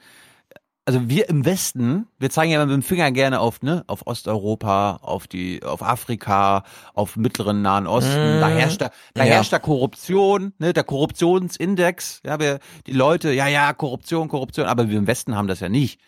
also 0.85 1.07
wir 1.07 1.29
im 1.29 1.45
Westen, 1.45 2.07
wir 2.19 2.29
zeigen 2.29 2.51
ja 2.51 2.65
mit 2.65 2.73
dem 2.73 2.81
Finger 2.81 3.11
gerne 3.11 3.39
auf, 3.39 3.61
ne, 3.61 3.83
auf 3.87 4.05
Osteuropa, 4.05 4.99
auf 5.01 5.27
die, 5.27 5.63
auf 5.63 5.81
Afrika, 5.81 6.63
auf 6.93 7.15
mittleren 7.15 7.61
Nahen 7.61 7.87
Osten. 7.87 8.37
Mhm. 8.37 8.41
Da 8.41 8.49
herrscht 8.49 8.81
da, 8.81 8.89
da 9.13 9.23
Ja. 9.23 9.35
herrscht 9.35 9.53
da 9.53 9.59
Korruption, 9.59 10.53
ne, 10.59 10.73
der 10.73 10.83
Korruptionsindex. 10.83 12.21
Ja, 12.25 12.39
wir, 12.39 12.59
die 12.87 12.91
Leute, 12.93 13.31
ja, 13.31 13.47
ja, 13.47 13.71
Korruption, 13.73 14.27
Korruption, 14.27 14.65
aber 14.65 14.89
wir 14.89 14.97
im 14.97 15.07
Westen 15.07 15.35
haben 15.35 15.47
das 15.47 15.59
ja 15.61 15.69
nicht. 15.69 16.01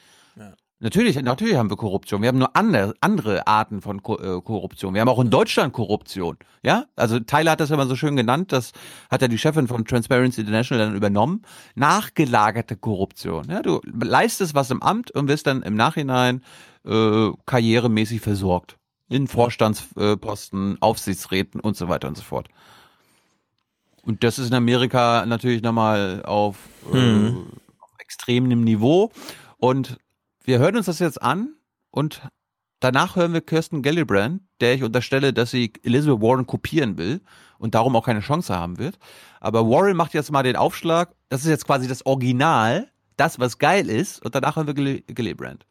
Natürlich, 0.85 1.19
natürlich 1.19 1.55
haben 1.55 1.71
wir 1.71 1.77
Korruption. 1.77 2.21
Wir 2.21 2.27
haben 2.27 2.37
nur 2.37 2.55
andere, 2.55 2.93
andere 3.01 3.47
Arten 3.47 3.81
von 3.81 3.97
äh, 3.97 4.01
Korruption. 4.01 4.93
Wir 4.93 5.01
haben 5.01 5.09
auch 5.09 5.19
in 5.19 5.31
Deutschland 5.31 5.73
Korruption. 5.73 6.37
Ja, 6.61 6.85
also 6.95 7.19
Tyler 7.19 7.53
hat 7.53 7.59
das 7.59 7.71
immer 7.71 7.87
so 7.87 7.95
schön 7.95 8.15
genannt. 8.15 8.51
Das 8.51 8.71
hat 9.09 9.23
ja 9.23 9.27
die 9.27 9.39
Chefin 9.39 9.67
von 9.67 9.85
Transparency 9.85 10.41
International 10.41 10.85
dann 10.85 10.95
übernommen. 10.95 11.41
Nachgelagerte 11.73 12.75
Korruption. 12.77 13.47
Ja, 13.49 13.63
du 13.63 13.81
leistest 13.99 14.53
was 14.53 14.69
im 14.69 14.83
Amt 14.83 15.09
und 15.09 15.27
wirst 15.27 15.47
dann 15.47 15.63
im 15.63 15.73
Nachhinein 15.73 16.43
äh, 16.85 17.31
karrieremäßig 17.47 18.21
versorgt. 18.21 18.77
In 19.09 19.27
Vorstandsposten, 19.27 20.77
Aufsichtsräten 20.83 21.61
und 21.61 21.75
so 21.75 21.89
weiter 21.89 22.07
und 22.07 22.15
so 22.15 22.21
fort. 22.21 22.47
Und 24.03 24.23
das 24.23 24.37
ist 24.37 24.49
in 24.49 24.53
Amerika 24.53 25.25
natürlich 25.25 25.63
nochmal 25.63 26.21
auf, 26.25 26.57
äh, 26.93 26.95
Hm. 26.95 27.47
auf 27.79 27.89
extremem 27.97 28.63
Niveau. 28.63 29.09
Und 29.57 29.97
wir 30.45 30.59
hören 30.59 30.75
uns 30.77 30.85
das 30.85 30.99
jetzt 30.99 31.21
an 31.21 31.55
und 31.91 32.21
danach 32.79 33.15
hören 33.15 33.33
wir 33.33 33.41
Kirsten 33.41 33.81
Gillibrand, 33.81 34.41
der 34.61 34.73
ich 34.75 34.83
unterstelle, 34.83 35.33
dass 35.33 35.51
sie 35.51 35.73
Elizabeth 35.83 36.21
Warren 36.21 36.45
kopieren 36.47 36.97
will 36.97 37.21
und 37.57 37.75
darum 37.75 37.95
auch 37.95 38.05
keine 38.05 38.19
Chance 38.21 38.55
haben 38.55 38.77
wird. 38.77 38.97
Aber 39.39 39.67
Warren 39.69 39.95
macht 39.97 40.13
jetzt 40.13 40.31
mal 40.31 40.43
den 40.43 40.55
Aufschlag. 40.55 41.09
Das 41.29 41.41
ist 41.43 41.49
jetzt 41.49 41.65
quasi 41.65 41.87
das 41.87 42.05
Original, 42.05 42.89
das, 43.17 43.39
was 43.39 43.57
geil 43.57 43.89
ist. 43.89 44.23
Und 44.23 44.35
danach 44.35 44.55
hören 44.55 44.67
wir 44.67 44.73
Gill- 44.73 45.01
Gillibrand. 45.07 45.65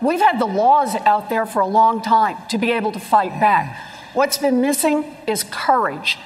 We've 0.00 0.20
had 0.20 0.38
the 0.38 0.46
laws 0.46 0.94
out 1.06 1.28
there 1.28 1.44
for 1.46 1.62
a 1.62 1.66
long 1.66 2.00
time 2.02 2.36
to 2.50 2.58
be 2.58 2.72
able 2.72 2.92
to 2.92 3.00
fight 3.00 3.32
back. 3.40 3.74
What's 4.14 4.38
been 4.38 4.60
missing 4.60 5.04
is 5.26 5.44
courage. 5.50 6.16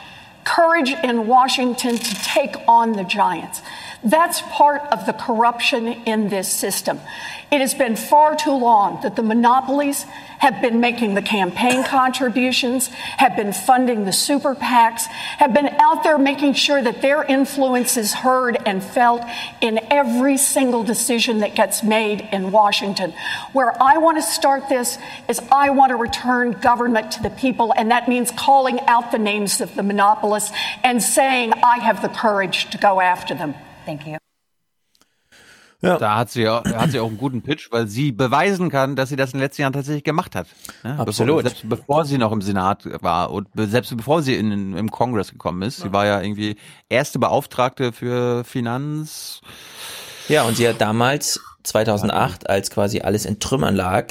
Courage 0.44 0.94
in 1.02 1.26
Washington 1.26 1.96
to 1.98 2.14
take 2.34 2.58
on 2.66 2.92
the 2.94 3.04
giants. 3.04 3.62
That's 4.04 4.42
part 4.42 4.82
of 4.90 5.06
the 5.06 5.12
corruption 5.12 5.86
in 5.86 6.28
this 6.28 6.48
system. 6.48 6.98
It 7.52 7.60
has 7.60 7.72
been 7.72 7.94
far 7.94 8.34
too 8.34 8.54
long 8.54 9.00
that 9.02 9.14
the 9.14 9.22
monopolies 9.22 10.02
have 10.38 10.60
been 10.60 10.80
making 10.80 11.14
the 11.14 11.22
campaign 11.22 11.84
contributions, 11.84 12.88
have 12.88 13.36
been 13.36 13.52
funding 13.52 14.04
the 14.04 14.12
super 14.12 14.56
PACs, 14.56 15.02
have 15.36 15.54
been 15.54 15.68
out 15.78 16.02
there 16.02 16.18
making 16.18 16.54
sure 16.54 16.82
that 16.82 17.00
their 17.00 17.22
influence 17.22 17.96
is 17.96 18.12
heard 18.12 18.58
and 18.66 18.82
felt 18.82 19.22
in 19.60 19.78
every 19.88 20.36
single 20.36 20.82
decision 20.82 21.38
that 21.38 21.54
gets 21.54 21.84
made 21.84 22.26
in 22.32 22.50
Washington. 22.50 23.14
Where 23.52 23.80
I 23.80 23.98
want 23.98 24.16
to 24.16 24.22
start 24.22 24.68
this 24.68 24.98
is 25.28 25.40
I 25.52 25.70
want 25.70 25.90
to 25.90 25.96
return 25.96 26.52
government 26.52 27.12
to 27.12 27.22
the 27.22 27.30
people, 27.30 27.72
and 27.76 27.92
that 27.92 28.08
means 28.08 28.32
calling 28.32 28.80
out 28.88 29.12
the 29.12 29.18
names 29.18 29.60
of 29.60 29.76
the 29.76 29.84
monopolists 29.84 30.50
and 30.82 31.00
saying, 31.00 31.52
I 31.52 31.78
have 31.78 32.02
the 32.02 32.08
courage 32.08 32.68
to 32.70 32.78
go 32.78 33.00
after 33.00 33.34
them. 33.34 33.54
Thank 33.84 34.06
you. 34.06 34.16
Ja. 35.82 35.98
Da 35.98 36.16
hat 36.16 36.30
sie, 36.30 36.48
auch, 36.48 36.62
da 36.62 36.82
hat 36.82 36.92
sie 36.92 37.00
auch 37.00 37.08
einen 37.08 37.18
guten 37.18 37.42
Pitch, 37.42 37.72
weil 37.72 37.88
sie 37.88 38.12
beweisen 38.12 38.70
kann, 38.70 38.94
dass 38.94 39.08
sie 39.08 39.16
das 39.16 39.32
in 39.32 39.38
den 39.38 39.42
letzten 39.42 39.62
Jahren 39.62 39.72
tatsächlich 39.72 40.04
gemacht 40.04 40.36
hat. 40.36 40.46
Ne? 40.84 40.96
Absolut. 40.96 41.38
Bevor, 41.38 41.42
selbst 41.42 41.68
bevor 41.68 42.04
sie 42.04 42.18
noch 42.18 42.30
im 42.30 42.40
Senat 42.40 42.86
war 43.02 43.32
und 43.32 43.48
selbst 43.56 43.96
bevor 43.96 44.22
sie 44.22 44.36
in, 44.36 44.76
im 44.76 44.90
Kongress 44.92 45.32
gekommen 45.32 45.62
ist. 45.62 45.80
Sie 45.80 45.92
war 45.92 46.06
ja 46.06 46.20
irgendwie 46.20 46.54
erste 46.88 47.18
Beauftragte 47.18 47.92
für 47.92 48.44
Finanz. 48.44 49.40
Ja, 50.28 50.44
und 50.44 50.56
sie 50.56 50.68
hat 50.68 50.80
damals, 50.80 51.40
2008, 51.64 52.48
als 52.48 52.70
quasi 52.70 53.00
alles 53.00 53.24
in 53.24 53.40
Trümmern 53.40 53.74
lag 53.74 54.06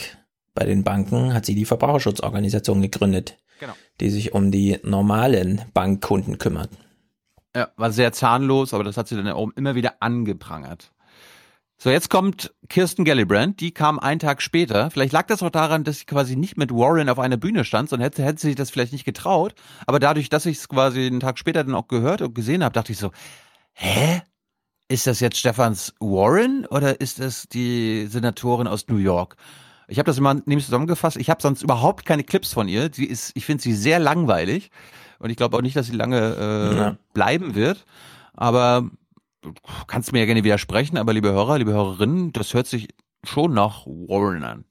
bei 0.53 0.65
den 0.65 0.83
Banken, 0.83 1.33
hat 1.33 1.45
sie 1.45 1.55
die 1.55 1.65
Verbraucherschutzorganisation 1.65 2.81
gegründet, 2.81 3.37
Genau. 3.61 3.73
die 4.01 4.09
sich 4.09 4.33
um 4.33 4.51
die 4.51 4.79
normalen 4.83 5.61
Bankkunden 5.73 6.37
kümmert. 6.37 6.69
Ja, 7.55 7.69
war 7.75 7.91
sehr 7.91 8.13
zahnlos, 8.13 8.73
aber 8.73 8.83
das 8.83 8.97
hat 8.97 9.07
sie 9.07 9.15
dann 9.15 9.27
auch 9.27 9.49
immer 9.55 9.75
wieder 9.75 9.95
angeprangert. 9.99 10.91
So, 11.77 11.89
jetzt 11.89 12.09
kommt 12.09 12.53
Kirsten 12.69 13.05
Gillibrand, 13.05 13.59
die 13.59 13.71
kam 13.71 13.97
einen 13.97 14.19
Tag 14.19 14.43
später. 14.43 14.91
Vielleicht 14.91 15.13
lag 15.13 15.25
das 15.25 15.41
auch 15.41 15.49
daran, 15.49 15.83
dass 15.83 15.99
sie 15.99 16.05
quasi 16.05 16.35
nicht 16.35 16.55
mit 16.55 16.71
Warren 16.71 17.09
auf 17.09 17.17
einer 17.17 17.37
Bühne 17.37 17.65
stand, 17.65 17.89
sondern 17.89 18.05
hätte, 18.05 18.23
hätte 18.23 18.39
sie 18.39 18.47
sich 18.49 18.55
das 18.55 18.69
vielleicht 18.69 18.93
nicht 18.93 19.03
getraut. 19.03 19.55
Aber 19.87 19.99
dadurch, 19.99 20.29
dass 20.29 20.45
ich 20.45 20.57
es 20.57 20.69
quasi 20.69 21.07
einen 21.07 21.19
Tag 21.19 21.39
später 21.39 21.63
dann 21.63 21.73
auch 21.73 21.87
gehört 21.87 22.21
und 22.21 22.35
gesehen 22.35 22.63
habe, 22.63 22.73
dachte 22.73 22.91
ich 22.91 22.99
so, 22.99 23.09
hä? 23.73 24.21
Ist 24.89 25.07
das 25.07 25.21
jetzt 25.21 25.37
Stefans 25.37 25.95
Warren 25.99 26.65
oder 26.67 27.01
ist 27.01 27.19
das 27.19 27.47
die 27.47 28.05
Senatorin 28.07 28.67
aus 28.67 28.87
New 28.87 28.97
York? 28.97 29.37
Ich 29.87 29.97
habe 29.97 30.05
das 30.05 30.17
immer 30.17 30.33
nämlich 30.33 30.65
zusammengefasst. 30.65 31.17
Ich 31.17 31.29
habe 31.29 31.41
sonst 31.41 31.63
überhaupt 31.63 32.05
keine 32.05 32.23
Clips 32.23 32.53
von 32.53 32.67
ihr. 32.67 32.91
Sie 32.93 33.05
ist, 33.05 33.31
ich 33.35 33.45
finde 33.45 33.63
sie 33.63 33.73
sehr 33.73 33.99
langweilig 33.99 34.69
und 35.21 35.29
ich 35.29 35.37
glaube 35.37 35.55
auch 35.57 35.61
nicht, 35.61 35.75
dass 35.75 35.87
sie 35.87 35.95
lange 35.95 36.17
äh, 36.39 36.75
Ja. 36.77 36.97
bleiben 37.13 37.55
wird. 37.55 37.85
Aber 38.33 38.89
du 39.41 39.53
kannst 39.87 40.11
mir 40.13 40.19
ja 40.19 40.25
gerne 40.25 40.43
widersprechen, 40.43 40.97
aber 40.97 41.13
liebe 41.13 41.31
Hörer, 41.31 41.57
liebe 41.57 41.73
Hörerinnen, 41.73 42.31
das 42.33 42.53
hört 42.53 42.67
sich 42.67 42.89
schon 43.23 43.53
nach 43.53 43.85
Warren 43.85 44.43
an. 44.43 44.65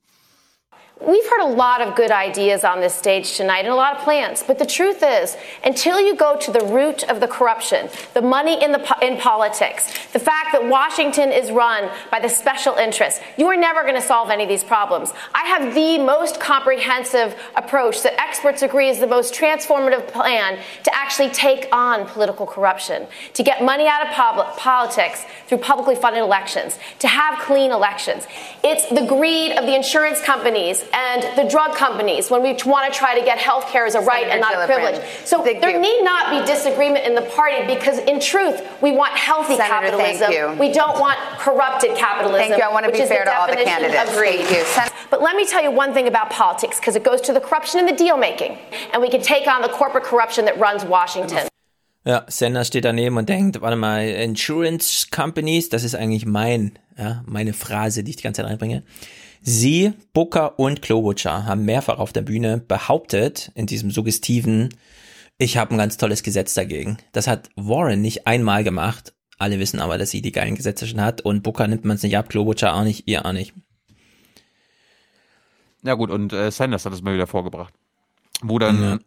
We've 1.02 1.26
heard 1.30 1.40
a 1.40 1.54
lot 1.54 1.80
of 1.80 1.96
good 1.96 2.10
ideas 2.10 2.62
on 2.62 2.80
this 2.80 2.94
stage 2.94 3.34
tonight 3.34 3.60
and 3.60 3.68
a 3.68 3.74
lot 3.74 3.96
of 3.96 4.02
plans, 4.02 4.44
but 4.46 4.58
the 4.58 4.66
truth 4.66 5.02
is, 5.02 5.34
until 5.64 5.98
you 5.98 6.14
go 6.14 6.36
to 6.36 6.52
the 6.52 6.60
root 6.66 7.04
of 7.04 7.20
the 7.20 7.26
corruption, 7.26 7.88
the 8.12 8.20
money 8.20 8.62
in 8.62 8.72
the 8.72 8.96
in 9.00 9.16
politics, 9.16 9.86
the 10.08 10.18
fact 10.18 10.52
that 10.52 10.68
Washington 10.68 11.32
is 11.32 11.50
run 11.50 11.90
by 12.10 12.20
the 12.20 12.28
special 12.28 12.74
interests, 12.74 13.18
you 13.38 13.46
are 13.46 13.56
never 13.56 13.80
going 13.80 13.94
to 13.94 14.02
solve 14.02 14.28
any 14.28 14.42
of 14.42 14.50
these 14.50 14.62
problems. 14.62 15.14
I 15.34 15.46
have 15.46 15.74
the 15.74 15.96
most 15.96 16.38
comprehensive 16.38 17.34
approach 17.56 18.02
that 18.02 18.20
experts 18.20 18.60
agree 18.60 18.90
is 18.90 18.98
the 18.98 19.06
most 19.06 19.32
transformative 19.32 20.06
plan 20.08 20.58
to 20.84 20.94
actually 20.94 21.30
take 21.30 21.66
on 21.72 22.04
political 22.08 22.46
corruption, 22.46 23.06
to 23.32 23.42
get 23.42 23.64
money 23.64 23.86
out 23.86 24.06
of 24.06 24.56
politics 24.58 25.24
through 25.46 25.58
publicly 25.58 25.94
funded 25.94 26.22
elections, 26.22 26.78
to 26.98 27.08
have 27.08 27.38
clean 27.38 27.70
elections. 27.70 28.26
It's 28.62 28.86
the 28.90 29.06
greed 29.06 29.52
of 29.52 29.64
the 29.64 29.74
insurance 29.74 30.20
companies 30.20 30.84
and 30.92 31.22
the 31.38 31.44
drug 31.48 31.74
companies 31.74 32.30
when 32.30 32.42
we 32.42 32.52
want 32.66 32.92
to 32.92 32.98
try 32.98 33.18
to 33.18 33.24
get 33.24 33.38
health 33.38 33.66
care 33.68 33.86
as 33.86 33.94
a 33.94 34.00
right 34.00 34.26
and 34.28 34.40
not 34.40 34.54
a 34.54 34.66
privilege. 34.66 35.00
So 35.24 35.42
there 35.42 35.80
need 35.80 36.02
not 36.02 36.30
be 36.30 36.44
disagreement 36.46 37.06
in 37.06 37.14
the 37.14 37.22
party 37.22 37.66
because, 37.66 37.98
in 37.98 38.18
truth, 38.20 38.60
we 38.80 38.92
want 38.92 39.12
healthy 39.16 39.56
Senator, 39.56 39.72
capitalism. 39.96 40.32
thank 40.32 40.34
you. 40.34 40.60
We 40.60 40.72
don't 40.72 40.98
want 40.98 41.18
corrupted 41.38 41.96
capitalism. 41.96 42.48
Thank 42.48 42.58
you. 42.58 42.64
I 42.68 42.72
want 42.72 42.86
to 42.86 42.92
be 42.92 43.04
fair 43.06 43.24
to 43.24 43.32
all 43.34 43.46
the 43.46 43.56
candidates. 43.56 44.10
Of 44.10 44.16
greed. 44.16 44.40
Thank 44.40 44.50
you. 44.58 44.64
Sen- 44.64 44.88
But 45.10 45.22
let 45.22 45.34
me 45.36 45.44
tell 45.44 45.62
you 45.62 45.70
one 45.72 45.92
thing 45.92 46.06
about 46.08 46.30
politics 46.30 46.78
because 46.78 46.96
it 46.96 47.02
goes 47.04 47.20
to 47.22 47.32
the 47.32 47.40
corruption 47.40 47.80
in 47.80 47.86
the 47.86 47.92
deal 48.04 48.16
making, 48.16 48.58
and 48.92 49.02
we 49.02 49.08
can 49.10 49.20
take 49.22 49.46
on 49.48 49.62
the 49.62 49.68
corporate 49.68 50.04
corruption 50.04 50.44
that 50.46 50.58
runs 50.58 50.84
Washington. 50.84 51.48
Ja, 52.06 52.24
Sanders 52.28 52.68
steht 52.68 52.84
daneben 52.86 53.18
und 53.18 53.28
denkt, 53.28 53.60
warte 53.60 53.76
mal, 53.76 54.02
Insurance 54.08 55.08
Companies, 55.10 55.68
das 55.68 55.84
ist 55.84 55.94
eigentlich 55.94 56.24
mein, 56.24 56.78
ja, 56.96 57.22
meine 57.26 57.52
Phrase, 57.52 58.02
die 58.02 58.10
ich 58.12 58.16
die 58.16 58.22
ganze 58.22 58.40
Zeit 58.40 58.50
reinbringe. 58.50 58.82
Sie, 59.42 59.92
Booker 60.12 60.58
und 60.58 60.82
Klobuchar 60.82 61.46
haben 61.46 61.64
mehrfach 61.64 61.98
auf 61.98 62.12
der 62.12 62.22
Bühne 62.22 62.58
behauptet, 62.58 63.50
in 63.54 63.66
diesem 63.66 63.90
suggestiven, 63.90 64.68
ich 65.38 65.56
habe 65.56 65.74
ein 65.74 65.78
ganz 65.78 65.96
tolles 65.96 66.22
Gesetz 66.22 66.52
dagegen. 66.54 66.98
Das 67.12 67.26
hat 67.26 67.48
Warren 67.56 68.02
nicht 68.02 68.26
einmal 68.26 68.64
gemacht. 68.64 69.14
Alle 69.38 69.58
wissen 69.58 69.80
aber, 69.80 69.96
dass 69.96 70.10
sie 70.10 70.20
die 70.20 70.32
geilen 70.32 70.54
Gesetze 70.54 70.86
schon 70.86 71.00
hat 71.00 71.22
und 71.22 71.42
Booker 71.42 71.66
nimmt 71.66 71.86
man 71.86 71.96
es 71.96 72.02
nicht 72.02 72.18
ab, 72.18 72.28
Klobuchar 72.28 72.74
auch 72.74 72.84
nicht, 72.84 73.08
ihr 73.08 73.24
auch 73.24 73.32
nicht. 73.32 73.54
Ja 75.82 75.94
gut, 75.94 76.10
und 76.10 76.32
äh, 76.34 76.50
Sanders 76.50 76.84
hat 76.84 76.92
es 76.92 77.00
mal 77.00 77.14
wieder 77.14 77.26
vorgebracht. 77.26 77.72
Wo 78.42 78.58
dann 78.58 78.82
Ja. 78.82 78.98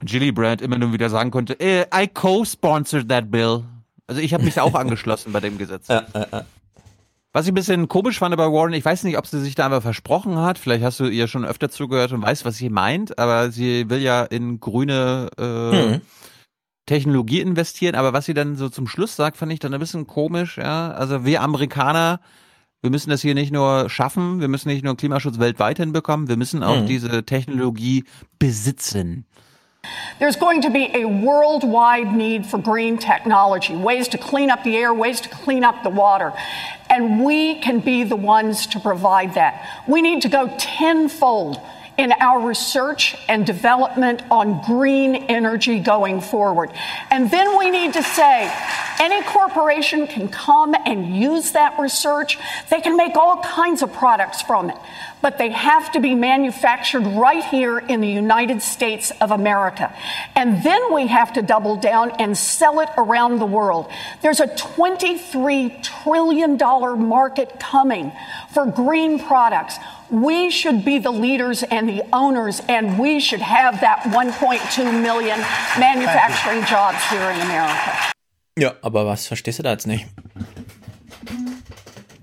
Gillibrand 0.00 0.60
immer 0.60 0.78
nur 0.78 0.92
wieder 0.92 1.08
sagen 1.08 1.30
konnte, 1.30 1.58
äh, 1.60 1.86
I 1.94 2.08
co-sponsored 2.08 3.08
that 3.08 3.30
bill. 3.30 3.64
Also 4.08 4.20
ich 4.20 4.34
habe 4.34 4.44
mich 4.44 4.54
da 4.54 4.62
auch 4.62 4.74
angeschlossen 4.74 5.32
bei 5.32 5.40
dem 5.40 5.58
Gesetz. 5.58 5.88
Was 7.36 7.44
ich 7.44 7.52
ein 7.52 7.54
bisschen 7.54 7.86
komisch 7.86 8.18
fand 8.18 8.34
bei 8.34 8.50
Warren, 8.50 8.72
ich 8.72 8.82
weiß 8.82 9.04
nicht, 9.04 9.18
ob 9.18 9.26
sie 9.26 9.42
sich 9.42 9.54
da 9.54 9.66
einfach 9.66 9.82
versprochen 9.82 10.38
hat. 10.38 10.58
Vielleicht 10.58 10.82
hast 10.82 11.00
du 11.00 11.04
ihr 11.04 11.28
schon 11.28 11.44
öfter 11.44 11.68
zugehört 11.68 12.10
und 12.12 12.22
weißt, 12.22 12.46
was 12.46 12.56
sie 12.56 12.70
meint, 12.70 13.18
aber 13.18 13.50
sie 13.50 13.90
will 13.90 13.98
ja 14.00 14.22
in 14.24 14.58
grüne 14.58 15.28
äh, 15.38 15.42
Mhm. 15.96 16.00
Technologie 16.86 17.42
investieren. 17.42 17.94
Aber 17.94 18.14
was 18.14 18.24
sie 18.24 18.32
dann 18.32 18.56
so 18.56 18.70
zum 18.70 18.86
Schluss 18.86 19.16
sagt, 19.16 19.36
fand 19.36 19.52
ich 19.52 19.58
dann 19.58 19.74
ein 19.74 19.80
bisschen 19.80 20.06
komisch. 20.06 20.56
Ja, 20.56 20.92
also 20.92 21.26
wir 21.26 21.42
Amerikaner, 21.42 22.20
wir 22.80 22.88
müssen 22.88 23.10
das 23.10 23.20
hier 23.20 23.34
nicht 23.34 23.52
nur 23.52 23.90
schaffen, 23.90 24.40
wir 24.40 24.48
müssen 24.48 24.70
nicht 24.70 24.82
nur 24.82 24.96
Klimaschutz 24.96 25.38
weltweit 25.38 25.76
hinbekommen, 25.76 26.28
wir 26.28 26.38
müssen 26.38 26.62
auch 26.62 26.80
Mhm. 26.80 26.86
diese 26.86 27.22
Technologie 27.26 28.04
besitzen. 28.38 29.26
There's 30.18 30.36
going 30.36 30.62
to 30.62 30.70
be 30.70 30.90
a 30.94 31.04
worldwide 31.04 32.14
need 32.14 32.46
for 32.46 32.58
green 32.58 32.96
technology, 32.98 33.76
ways 33.76 34.08
to 34.08 34.18
clean 34.18 34.50
up 34.50 34.64
the 34.64 34.76
air, 34.76 34.94
ways 34.94 35.20
to 35.22 35.28
clean 35.28 35.62
up 35.64 35.82
the 35.82 35.90
water. 35.90 36.32
And 36.88 37.24
we 37.24 37.60
can 37.60 37.80
be 37.80 38.04
the 38.04 38.16
ones 38.16 38.66
to 38.68 38.80
provide 38.80 39.34
that. 39.34 39.82
We 39.86 40.00
need 40.02 40.22
to 40.22 40.28
go 40.28 40.54
tenfold 40.58 41.60
in 41.98 42.12
our 42.12 42.46
research 42.46 43.16
and 43.28 43.46
development 43.46 44.22
on 44.30 44.62
green 44.62 45.14
energy 45.14 45.80
going 45.80 46.20
forward. 46.20 46.70
And 47.10 47.30
then 47.30 47.56
we 47.56 47.70
need 47.70 47.94
to 47.94 48.02
say 48.02 48.52
any 49.00 49.22
corporation 49.22 50.06
can 50.06 50.28
come 50.28 50.74
and 50.84 51.16
use 51.16 51.52
that 51.52 51.78
research. 51.78 52.38
They 52.70 52.80
can 52.80 52.96
make 52.96 53.16
all 53.16 53.42
kinds 53.42 53.82
of 53.82 53.92
products 53.92 54.42
from 54.42 54.70
it, 54.70 54.76
but 55.22 55.38
they 55.38 55.50
have 55.50 55.92
to 55.92 56.00
be 56.00 56.14
manufactured 56.14 57.06
right 57.06 57.44
here 57.44 57.78
in 57.78 58.00
the 58.00 58.08
United 58.08 58.62
States 58.62 59.12
of 59.20 59.30
America. 59.30 59.94
And 60.34 60.62
then 60.62 60.92
we 60.92 61.06
have 61.06 61.32
to 61.34 61.42
double 61.42 61.76
down 61.76 62.10
and 62.18 62.36
sell 62.36 62.80
it 62.80 62.88
around 62.98 63.38
the 63.38 63.46
world. 63.46 63.90
There's 64.22 64.40
a 64.40 64.48
$23 64.48 65.82
trillion 65.82 66.58
market 66.58 67.58
coming 67.58 68.12
for 68.50 68.66
green 68.66 69.18
products. 69.18 69.76
We 70.10 70.50
should 70.50 70.84
be 70.84 70.98
the 71.00 71.10
leaders 71.10 71.62
and 71.64 71.88
the 71.88 72.02
owners, 72.12 72.62
and 72.68 72.98
we 72.98 73.20
should 73.20 73.42
have 73.42 73.80
that 73.80 74.02
1.2 74.12 74.92
million 75.02 75.38
manufacturing 75.78 76.64
jobs 76.64 77.02
here 77.10 77.30
in 77.32 77.40
America. 77.42 77.92
Ja, 78.58 78.74
aber 78.82 79.04
was 79.06 79.26
verstehst 79.26 79.58
du 79.58 79.62
da 79.64 79.72
jetzt 79.72 79.86
nicht? 79.86 80.06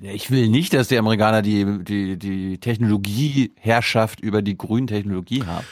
Ja, 0.01 0.11
Ich 0.11 0.31
will 0.31 0.47
nicht, 0.49 0.73
dass 0.73 0.87
die 0.87 0.97
Amerikaner 0.97 1.41
die, 1.41 1.83
die, 1.83 2.17
die 2.17 2.57
Technologieherrschaft 2.59 4.19
über 4.21 4.41
die 4.41 4.57
grünen 4.57 4.87
Technologie 4.87 5.43
haben. 5.45 5.65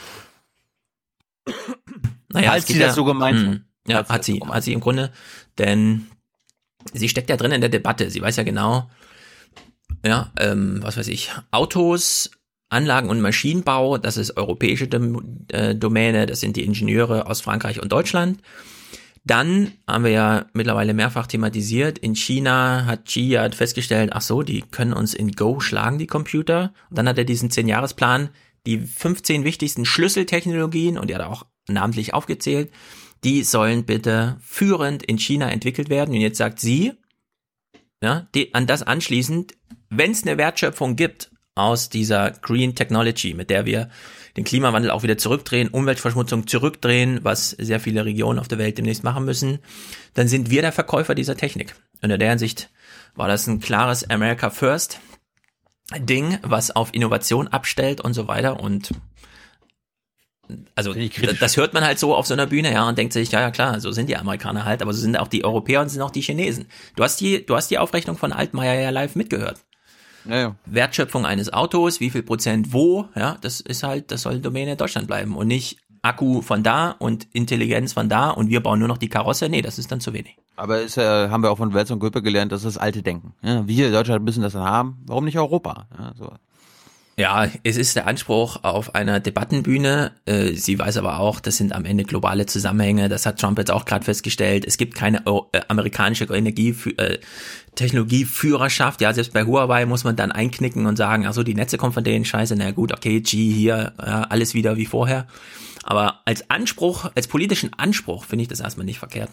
Naja, 2.30 2.54
geht 2.56 2.68
sie 2.68 2.80
das 2.80 2.96
so 2.96 3.04
gemeint 3.04 3.40
Hm. 3.40 3.52
hat. 3.52 3.62
Ja, 3.88 4.08
hat 4.10 4.24
sie, 4.24 4.40
hat 4.40 4.64
sie 4.64 4.74
im 4.74 4.80
Grunde, 4.80 5.12
denn 5.58 6.08
sie 6.94 7.10
steckt 7.10 7.30
ja 7.30 7.38
drin 7.38 7.52
in 7.52 7.62
der 7.62 7.70
Debatte. 7.70 8.10
Sie 8.12 8.22
weiß 8.22 8.36
ja 8.36 8.44
genau, 8.44 8.90
ja, 10.06 10.32
ähm, 10.38 10.80
was 10.82 10.98
weiß 10.98 11.08
ich, 11.08 11.32
Autos, 11.52 12.32
Anlagen 12.70 13.10
und 13.10 13.22
Maschinenbau, 13.22 13.98
das 13.98 14.18
ist 14.18 14.38
europäische 14.38 14.88
Dom 14.88 15.46
äh, 15.50 15.76
Domäne, 15.76 16.26
das 16.26 16.40
sind 16.40 16.56
die 16.56 16.64
Ingenieure 16.64 17.28
aus 17.28 17.42
Frankreich 17.42 17.82
und 17.82 17.92
Deutschland. 17.92 18.42
Dann 19.24 19.74
haben 19.88 20.04
wir 20.04 20.12
ja 20.12 20.46
mittlerweile 20.54 20.94
mehrfach 20.94 21.28
thematisiert, 21.28 22.00
in 22.00 22.16
China 22.16 22.86
hat 22.86 23.06
Xi 23.06 23.38
festgestellt, 23.52 24.12
ach 24.14 24.22
so, 24.22 24.42
die 24.42 24.62
können 24.62 24.94
uns 24.94 25.14
in 25.14 25.34
Go 25.34 25.60
schlagen, 25.60 26.00
die 26.00 26.08
Computer. 26.08 26.74
Und 26.90 26.98
dann 26.98 27.08
hat 27.08 27.20
er 27.20 27.24
diesen 27.24 27.50
10-Jahresplan, 27.50 28.30
die 28.66 28.80
15 28.80 29.44
wichtigsten 29.44 29.86
Schlüsseltechnologien, 29.86 30.98
und 30.98 31.10
die 31.10 31.14
hat 31.14 31.22
er 31.22 31.30
auch 31.30 31.46
namentlich 31.68 32.16
aufgezählt, 32.16 32.72
die 33.24 33.44
sollen 33.44 33.86
bitte 33.86 34.38
führend 34.42 35.04
in 35.04 35.20
China 35.20 35.52
entwickelt 35.52 35.90
werden. 35.90 36.16
Und 36.16 36.22
jetzt 36.22 36.38
sagt 36.38 36.60
sie, 36.60 36.94
ja, 38.02 38.28
die, 38.34 38.56
an 38.56 38.66
das 38.66 38.82
anschließend, 38.82 39.54
wenn 39.92 40.12
es 40.12 40.24
eine 40.24 40.38
Wertschöpfung 40.38 40.96
gibt 40.96 41.30
aus 41.54 41.90
dieser 41.90 42.32
Green 42.32 42.76
Technology, 42.76 43.34
mit 43.34 43.50
der 43.50 43.66
wir 43.66 43.90
den 44.38 44.46
Klimawandel 44.46 44.90
auch 44.90 45.04
wieder 45.04 45.18
zurückdrehen, 45.18 45.68
Umweltverschmutzung 45.68 46.48
zurückdrehen, 46.48 47.20
was 47.24 47.50
sehr 47.52 47.82
viele 47.82 48.06
Regionen 48.06 48.40
auf 48.40 48.48
der 48.48 48.58
Welt 48.58 48.78
demnächst 48.78 49.04
machen 49.04 49.26
müssen, 49.26 49.60
dann 50.14 50.30
sind 50.30 50.50
wir 50.50 50.62
der 50.62 50.72
Verkäufer 50.72 51.14
dieser 51.14 51.36
Technik. 51.36 51.76
Und 52.02 52.10
in 52.10 52.20
der 52.20 52.30
Hinsicht 52.30 52.70
war 53.16 53.28
das 53.28 53.48
ein 53.48 53.60
klares 53.60 54.10
America 54.10 54.50
First 54.50 55.00
Ding, 55.98 56.40
was 56.42 56.72
auf 56.72 56.94
Innovation 56.94 57.50
abstellt 57.50 58.00
und 58.00 58.14
so 58.14 58.30
weiter 58.30 58.62
und 58.62 58.92
also 60.76 60.94
das, 61.40 61.56
hört 61.56 61.74
man 61.74 61.86
halt 61.86 61.98
so 61.98 62.14
auf 62.14 62.28
so 62.28 62.34
einer 62.34 62.46
Bühne, 62.46 62.74
ja, 62.74 62.88
und 62.88 62.98
denkt 62.98 63.14
sich, 63.14 63.32
ja, 63.32 63.40
ja 63.40 63.52
klar, 63.52 63.80
so 63.80 63.94
sind 63.94 64.10
die 64.10 64.18
Amerikaner 64.18 64.66
halt, 64.66 64.82
aber 64.82 64.92
so 64.92 65.00
sind 65.00 65.16
auch 65.16 65.30
die 65.30 65.46
Europäer 65.46 65.80
und 65.80 65.88
sind 65.88 66.02
auch 66.02 66.12
die 66.12 66.22
Chinesen. 66.22 66.66
Du 66.98 67.04
hast 67.04 67.22
die, 67.22 67.46
du 67.46 67.56
hast 67.56 67.72
die 67.72 67.78
Aufrechnung 67.78 68.18
von 68.18 68.34
Altmaier 68.34 68.82
ja 68.82 68.90
live 68.90 69.16
mitgehört. 69.16 69.62
Ja, 70.26 70.38
ja. 70.38 70.56
Wertschöpfung 70.66 71.26
eines 71.26 71.52
Autos, 71.52 72.00
wie 72.00 72.10
viel 72.10 72.24
Prozent 72.24 72.74
wo, 72.74 73.06
ja, 73.16 73.38
das 73.42 73.60
ist 73.60 73.84
halt, 73.84 74.12
das 74.12 74.22
soll 74.22 74.40
Domäne 74.40 74.76
Deutschland 74.76 75.08
bleiben 75.08 75.36
und 75.36 75.48
nicht 75.48 75.78
Akku 76.04 76.42
von 76.42 76.64
da 76.64 76.92
und 76.98 77.28
Intelligenz 77.32 77.94
von 77.94 78.10
da 78.10 78.32
und 78.32 78.50
wir 78.50 78.62
bauen 78.62 78.80
nur 78.80 78.88
noch 78.88 78.98
die 78.98 79.10
Karosse. 79.10 79.50
Nee, 79.50 79.62
das 79.62 79.78
ist 79.78 79.92
dann 79.92 80.02
zu 80.02 80.14
wenig. 80.14 80.36
Aber 80.56 80.82
ist, 80.82 80.98
äh, 80.98 81.30
haben 81.30 81.44
wir 81.44 81.52
auch 81.52 81.58
von 81.58 81.74
Welz 81.74 81.92
und 81.92 82.00
Göppe 82.00 82.22
gelernt, 82.22 82.52
das 82.52 82.64
ist 82.64 82.76
das 82.76 82.82
alte 82.82 83.04
Denken. 83.04 83.34
Ja, 83.42 83.68
wir 83.68 83.88
in 83.88 83.94
Deutschland 83.94 84.24
müssen 84.26 84.42
das 84.42 84.54
dann 84.54 84.64
haben. 84.64 84.98
Warum 85.06 85.26
nicht 85.26 85.38
Europa? 85.38 85.88
Ja, 85.98 86.14
so. 86.16 86.34
Ja, 87.22 87.48
es 87.62 87.78
ist 87.78 87.96
der 87.96 88.08
Anspruch 88.08 88.64
auf 88.64 88.96
einer 88.96 89.20
Debattenbühne. 89.20 90.12
Äh, 90.26 90.54
Sie 90.54 90.80
weiß 90.80 90.98
aber 90.98 91.20
auch, 91.20 91.40
das 91.40 91.56
sind 91.56 91.72
am 91.72 91.86
Ende 91.86 92.04
globale 92.04 92.48
Zusammenhänge. 92.48 93.10
Das 93.10 93.28
hat 93.28 93.40
Trump 93.40 93.60
jetzt 93.60 93.70
auch 93.70 93.86
gerade 93.86 94.04
festgestellt. 94.04 94.66
Es 94.66 94.76
gibt 94.76 94.96
keine 94.96 95.24
äh, 95.28 95.62
amerikanische 95.68 96.24
Energie, 96.24 96.76
äh, 96.98 97.20
Technologieführerschaft. 97.76 99.02
Ja, 99.02 99.14
selbst 99.14 99.34
bei 99.34 99.44
Huawei 99.46 99.86
muss 99.86 100.04
man 100.04 100.16
dann 100.16 100.32
einknicken 100.32 100.88
und 100.88 100.96
sagen, 100.96 101.28
ach 101.28 101.34
so, 101.34 101.44
die 101.44 101.54
Netze 101.54 101.78
kommen 101.78 101.94
von 101.94 102.04
denen, 102.04 102.26
scheiße, 102.26 102.56
na 102.56 102.72
gut, 102.72 102.92
okay, 102.92 103.22
G 103.22 103.52
hier, 103.52 103.94
ja, 104.00 104.24
alles 104.24 104.56
wieder 104.56 104.78
wie 104.78 104.88
vorher. 104.88 105.28
Aber 105.84 106.22
als 106.26 106.50
Anspruch, 106.50 107.12
als 107.14 107.28
politischen 107.28 107.72
Anspruch 107.74 108.26
finde 108.26 108.42
ich 108.42 108.48
das 108.50 108.62
erstmal 108.62 108.88
nicht 108.88 108.98
verkehrt. 108.98 109.30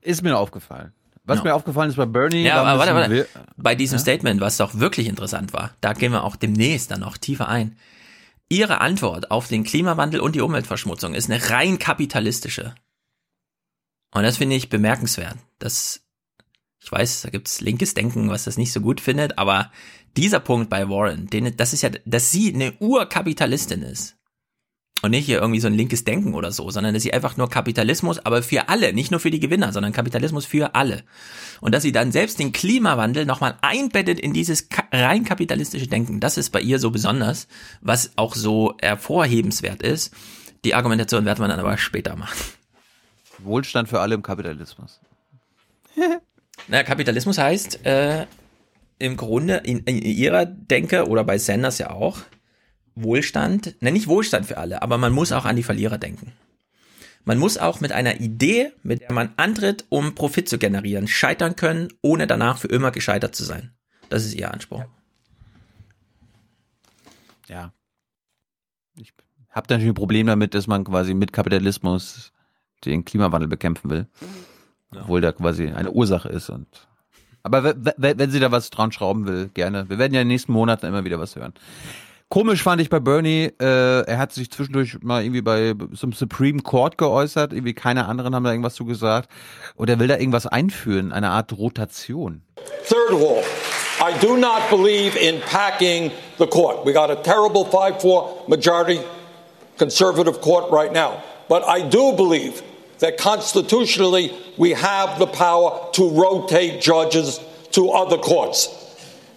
Ist 0.00 0.22
mir 0.22 0.38
aufgefallen. 0.38 0.94
Was 1.30 1.38
Ja. 1.38 1.44
mir 1.44 1.54
aufgefallen 1.54 1.90
ist 1.90 1.96
bei 1.96 2.06
Bernie. 2.06 2.42
Ja, 2.42 2.62
aber 2.62 2.78
warte, 2.78 2.94
warte. 2.94 3.28
Bei 3.56 3.74
diesem 3.74 3.96
Ja? 3.96 4.00
Statement, 4.00 4.40
was 4.40 4.56
doch 4.58 4.74
wirklich 4.78 5.06
interessant 5.08 5.52
war, 5.52 5.74
da 5.80 5.92
gehen 5.94 6.12
wir 6.12 6.24
auch 6.24 6.36
demnächst 6.36 6.90
dann 6.90 7.00
noch 7.00 7.16
tiefer 7.16 7.48
ein. 7.48 7.76
Ihre 8.48 8.80
Antwort 8.80 9.30
auf 9.30 9.48
den 9.48 9.64
Klimawandel 9.64 10.20
und 10.20 10.34
die 10.34 10.40
Umweltverschmutzung 10.40 11.14
ist 11.14 11.30
eine 11.30 11.50
rein 11.50 11.78
kapitalistische. 11.78 12.74
Und 14.12 14.24
das 14.24 14.38
finde 14.38 14.56
ich 14.56 14.68
bemerkenswert. 14.68 15.36
Das, 15.60 16.00
ich 16.82 16.90
weiß, 16.90 17.22
da 17.22 17.30
gibt's 17.30 17.60
linkes 17.60 17.94
Denken, 17.94 18.28
was 18.28 18.44
das 18.44 18.56
nicht 18.58 18.72
so 18.72 18.80
gut 18.80 19.00
findet, 19.00 19.38
aber 19.38 19.70
dieser 20.16 20.40
Punkt 20.40 20.68
bei 20.68 20.88
Warren, 20.88 21.28
den, 21.28 21.56
das 21.56 21.72
ist 21.72 21.82
ja, 21.82 21.90
dass 22.04 22.32
sie 22.32 22.52
eine 22.52 22.72
Urkapitalistin 22.80 23.82
ist. 23.82 24.16
Und 25.02 25.12
nicht 25.12 25.24
hier 25.24 25.40
irgendwie 25.40 25.60
so 25.60 25.66
ein 25.66 25.74
linkes 25.74 26.04
Denken 26.04 26.34
oder 26.34 26.52
so, 26.52 26.70
sondern 26.70 26.92
dass 26.92 27.02
sie 27.02 27.14
einfach 27.14 27.36
nur 27.36 27.48
Kapitalismus, 27.48 28.18
aber 28.18 28.42
für 28.42 28.68
alle, 28.68 28.92
nicht 28.92 29.10
nur 29.10 29.18
für 29.18 29.30
die 29.30 29.40
Gewinner, 29.40 29.72
sondern 29.72 29.92
Kapitalismus 29.92 30.44
für 30.44 30.74
alle. 30.74 31.04
Und 31.60 31.74
dass 31.74 31.82
sie 31.82 31.92
dann 31.92 32.12
selbst 32.12 32.38
den 32.38 32.52
Klimawandel 32.52 33.24
nochmal 33.24 33.56
einbettet 33.62 34.20
in 34.20 34.34
dieses 34.34 34.68
rein 34.92 35.24
kapitalistische 35.24 35.86
Denken. 35.86 36.20
Das 36.20 36.36
ist 36.36 36.50
bei 36.50 36.60
ihr 36.60 36.78
so 36.78 36.90
besonders, 36.90 37.48
was 37.80 38.12
auch 38.16 38.34
so 38.34 38.74
hervorhebenswert 38.80 39.82
ist. 39.82 40.12
Die 40.64 40.74
Argumentation 40.74 41.24
werden 41.24 41.42
wir 41.42 41.48
dann 41.48 41.60
aber 41.60 41.78
später 41.78 42.16
machen. 42.16 42.38
Wohlstand 43.38 43.88
für 43.88 44.00
alle 44.00 44.14
im 44.14 44.22
Kapitalismus. 44.22 45.00
Na, 46.68 46.82
Kapitalismus 46.82 47.38
heißt, 47.38 47.86
äh, 47.86 48.26
im 48.98 49.16
Grunde 49.16 49.56
in, 49.64 49.78
in 49.80 50.02
ihrer 50.02 50.44
Denke 50.44 51.08
oder 51.08 51.24
bei 51.24 51.38
Sanders 51.38 51.78
ja 51.78 51.90
auch 51.90 52.18
Wohlstand, 52.94 53.76
ne, 53.80 53.92
nicht 53.92 54.08
Wohlstand 54.08 54.46
für 54.46 54.58
alle, 54.58 54.82
aber 54.82 54.98
man 54.98 55.12
muss 55.12 55.32
auch 55.32 55.44
an 55.44 55.56
die 55.56 55.62
Verlierer 55.62 55.98
denken. 55.98 56.32
Man 57.24 57.38
muss 57.38 57.58
auch 57.58 57.80
mit 57.80 57.92
einer 57.92 58.20
Idee, 58.20 58.72
mit 58.82 59.02
der 59.02 59.12
man 59.12 59.32
antritt, 59.36 59.84
um 59.88 60.14
Profit 60.14 60.48
zu 60.48 60.58
generieren, 60.58 61.06
scheitern 61.06 61.54
können, 61.54 61.88
ohne 62.02 62.26
danach 62.26 62.58
für 62.58 62.68
immer 62.68 62.90
gescheitert 62.90 63.34
zu 63.34 63.44
sein. 63.44 63.72
Das 64.08 64.24
ist 64.24 64.34
ihr 64.34 64.52
Anspruch. 64.52 64.84
Ja. 67.48 67.72
Ich 68.96 69.12
habe 69.50 69.66
natürlich 69.68 69.90
ein 69.90 69.94
Problem 69.94 70.26
damit, 70.26 70.54
dass 70.54 70.66
man 70.66 70.84
quasi 70.84 71.14
mit 71.14 71.32
Kapitalismus 71.32 72.32
den 72.84 73.04
Klimawandel 73.04 73.48
bekämpfen 73.48 73.90
will. 73.90 74.06
Ja. 74.92 75.02
Obwohl 75.02 75.20
da 75.20 75.32
quasi 75.32 75.68
eine 75.68 75.90
Ursache 75.92 76.28
ist. 76.28 76.50
Und 76.50 76.66
aber 77.42 77.74
wenn 77.74 78.30
sie 78.30 78.40
da 78.40 78.50
was 78.50 78.70
dran 78.70 78.92
schrauben 78.92 79.26
will, 79.26 79.48
gerne. 79.54 79.88
Wir 79.88 79.98
werden 79.98 80.14
ja 80.14 80.20
in 80.20 80.26
den 80.26 80.32
nächsten 80.32 80.52
Monaten 80.52 80.86
immer 80.86 81.04
wieder 81.04 81.18
was 81.18 81.36
hören. 81.36 81.54
Komisch 82.32 82.62
fand 82.62 82.80
ich 82.80 82.88
bei 82.88 83.00
Bernie, 83.00 83.50
äh, 83.60 84.02
er 84.02 84.18
hat 84.18 84.32
sich 84.32 84.52
zwischendurch 84.52 84.98
mal 85.02 85.24
irgendwie 85.24 85.42
bei 85.42 85.74
zum 85.96 86.12
Supreme 86.12 86.62
Court 86.62 86.96
geäußert, 86.96 87.52
irgendwie 87.52 87.74
keine 87.74 88.06
anderen 88.06 88.36
haben 88.36 88.44
da 88.44 88.52
irgendwas 88.52 88.76
zu 88.76 88.84
gesagt. 88.84 89.28
Und 89.74 89.90
er 89.90 89.98
will 89.98 90.06
da 90.06 90.16
irgendwas 90.16 90.46
einführen, 90.46 91.10
eine 91.10 91.30
Art 91.30 91.52
Rotation. 91.58 92.42
Third 92.88 93.20
all, 93.20 93.42
I 94.00 94.16
do 94.24 94.36
not 94.36 94.70
believe 94.70 95.18
in 95.18 95.40
packing 95.40 96.12
the 96.38 96.46
court. 96.46 96.86
We 96.86 96.92
got 96.92 97.10
a 97.10 97.16
terrible 97.16 97.64
5-4 97.64 98.48
majority 98.48 99.00
conservative 99.76 100.40
court 100.40 100.70
right 100.70 100.92
now. 100.92 101.24
But 101.48 101.64
I 101.66 101.82
do 101.82 102.12
believe 102.12 102.62
that 103.00 103.18
constitutionally 103.18 104.30
we 104.56 104.72
have 104.74 105.18
the 105.18 105.26
power 105.26 105.80
to 105.94 106.08
rotate 106.08 106.80
judges 106.80 107.40
to 107.72 107.90
other 107.90 108.18
courts. 108.18 108.68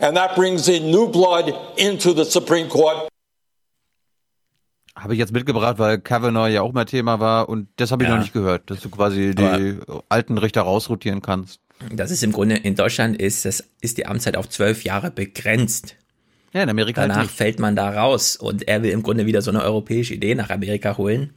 And 0.03 0.17
that 0.17 0.35
brings 0.35 0.67
in 0.67 0.91
new 0.91 1.07
blood 1.07 1.53
into 1.77 2.13
the 2.13 2.29
Supreme 2.29 2.67
Court. 2.67 3.07
Habe 4.97 5.13
ich 5.13 5.19
jetzt 5.19 5.31
mitgebracht, 5.31 5.79
weil 5.79 5.97
Kavanaugh 5.99 6.49
ja 6.49 6.61
auch 6.61 6.73
mal 6.73 6.83
Thema 6.83 7.21
war 7.21 7.47
und 7.47 7.69
das 7.77 7.91
habe 7.91 8.03
ich 8.03 8.09
ja. 8.09 8.15
noch 8.15 8.21
nicht 8.21 8.33
gehört, 8.33 8.69
dass 8.69 8.81
du 8.81 8.89
quasi 8.89 9.33
die 9.33 9.79
Aber 9.85 10.03
alten 10.09 10.37
Richter 10.37 10.63
rausrotieren 10.63 11.21
kannst. 11.21 11.61
Das 11.89 12.11
ist 12.11 12.21
im 12.21 12.33
Grunde, 12.33 12.57
in 12.57 12.75
Deutschland 12.75 13.17
ist, 13.17 13.45
das, 13.45 13.63
ist 13.79 13.97
die 13.97 14.05
Amtszeit 14.05 14.35
auf 14.35 14.49
zwölf 14.49 14.83
Jahre 14.83 15.09
begrenzt. 15.09 15.95
Ja, 16.53 16.63
in 16.63 16.69
Amerika 16.69 17.01
Danach 17.01 17.17
halt 17.17 17.31
fällt 17.31 17.59
man 17.59 17.77
da 17.77 17.89
raus 17.89 18.35
und 18.35 18.67
er 18.67 18.83
will 18.83 18.91
im 18.91 19.03
Grunde 19.03 19.25
wieder 19.25 19.41
so 19.41 19.51
eine 19.51 19.63
europäische 19.63 20.13
Idee 20.13 20.35
nach 20.35 20.49
Amerika 20.49 20.97
holen. 20.97 21.31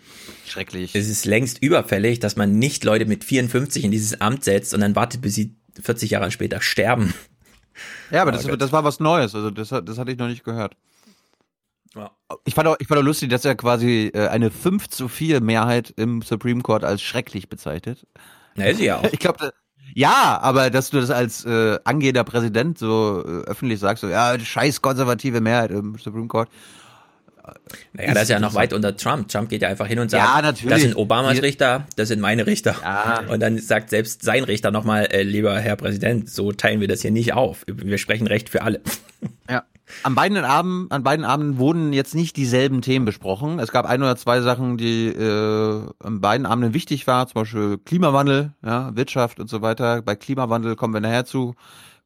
Schrecklich. 0.45 0.95
Es 0.95 1.09
ist 1.09 1.25
längst 1.25 1.63
überfällig, 1.63 2.19
dass 2.19 2.35
man 2.35 2.59
nicht 2.59 2.83
Leute 2.85 3.07
mit 3.07 3.23
54 3.23 3.85
in 3.85 3.93
dieses 3.93 4.21
Amt 4.21 4.43
setzt 4.43 4.75
und 4.75 4.81
dann 4.81 4.97
wartet, 4.97 5.23
bis 5.23 5.37
sie 5.37 5.55
40 5.81 6.11
Jahre 6.11 6.33
später 6.33 6.61
sterben. 6.61 7.15
Ja, 8.11 8.23
aber 8.23 8.33
oh, 8.33 8.35
das, 8.35 8.59
das 8.59 8.73
war 8.73 8.85
was 8.85 9.01
Neues, 9.01 9.35
also 9.35 9.51
das, 9.51 9.69
das 9.69 9.99
hatte 9.99 10.13
ich 10.13 10.19
noch 10.19 10.29
nicht 10.29 10.45
gehört. 10.45 10.77
Ja. 11.95 12.11
Ich 12.45 12.55
fand 12.55 12.69
auch, 12.69 12.77
ich 12.79 12.89
fand 12.89 13.01
auch 13.01 13.05
lustig, 13.05 13.31
dass 13.31 13.45
er 13.45 13.55
quasi 13.55 14.11
äh, 14.15 14.29
eine 14.29 14.51
5 14.51 14.89
zu 14.89 15.09
4 15.09 15.41
Mehrheit 15.41 15.93
im 15.97 16.23
Supreme 16.23 16.63
Court 16.63 16.85
als 16.85 17.03
schrecklich 17.03 17.49
bezeichnet. 17.49 18.07
Na, 18.55 18.67
ist 18.67 18.79
sie 18.79 18.87
ja 18.87 18.99
auch. 18.99 19.05
Ich 19.13 19.19
glaube, 19.19 19.53
ja, 19.95 20.39
aber 20.43 20.69
dass 20.69 20.91
du 20.91 21.01
das 21.01 21.11
als 21.11 21.45
äh, 21.45 21.79
angehender 21.85 22.25
Präsident 22.25 22.79
so 22.79 23.23
äh, 23.25 23.49
öffentlich 23.49 23.81
sagst, 23.81 24.03
so, 24.03 24.09
ja, 24.09 24.39
scheiß 24.39 24.83
konservative 24.83 25.41
Mehrheit 25.41 25.71
im 25.71 25.97
Supreme 25.97 26.29
Court. 26.29 26.51
Naja, 27.93 28.15
das 28.15 28.25
ist 28.25 28.29
ja 28.31 28.41
noch 28.41 28.55
weit 28.55 28.73
unter 28.73 28.97
Trump. 28.97 29.29
Trump 29.29 29.49
geht 29.49 29.63
ja 29.63 29.69
einfach 29.69 29.87
hin 29.87 29.99
und 29.99 30.11
sagt, 30.11 30.25
ja, 30.25 30.43
natürlich. 30.43 30.71
das 30.71 30.83
sind 30.83 30.97
Obamas 30.97 31.43
Richter, 31.43 31.87
das 31.97 32.09
sind 32.09 32.21
meine 32.21 32.47
Richter. 32.47 32.77
Ja. 32.83 33.23
Und 33.29 33.41
dann 33.41 33.59
sagt 33.59 33.91
selbst 33.91 34.23
sein 34.23 34.45
Richter 34.45 34.71
nochmal, 34.71 35.07
äh, 35.07 35.23
lieber 35.23 35.59
Herr 35.59 35.77
Präsident, 35.77 36.31
so 36.31 36.53
teilen 36.53 36.81
wir 36.81 36.89
das 36.89 37.03
hier 37.03 37.11
nicht 37.11 37.35
auf. 37.35 37.65
Wir 37.67 37.99
sprechen 37.99 38.27
Recht 38.27 38.49
für 38.49 38.63
alle. 38.63 38.81
Ja. 39.49 39.65
An 40.03 40.17
beiden 40.17 40.37
Abenden, 40.39 40.91
an 40.91 41.05
beiden 41.05 41.25
Abenden 41.25 41.59
wurden 41.59 41.93
jetzt 41.93 42.15
nicht 42.15 42.37
dieselben 42.37 42.83
Themen 42.83 43.05
besprochen. 43.05 43.61
Es 43.61 43.71
gab 43.71 43.87
ein 43.87 44.03
oder 44.03 44.17
zwei 44.17 44.41
Sachen, 44.41 44.77
die 44.77 45.07
äh, 45.07 45.87
an 46.01 46.21
beiden 46.21 46.45
Abenden 46.45 46.75
wichtig 46.75 47.07
waren, 47.07 47.29
zum 47.29 47.43
Beispiel 47.43 47.79
Klimawandel, 47.79 48.53
ja, 48.65 48.95
Wirtschaft 48.97 49.39
und 49.39 49.49
so 49.49 49.63
weiter. 49.63 50.03
Bei 50.03 50.17
Klimawandel 50.17 50.75
kommen 50.75 50.93
wir 50.93 51.01
nachher 51.01 51.25
zu 51.25 51.55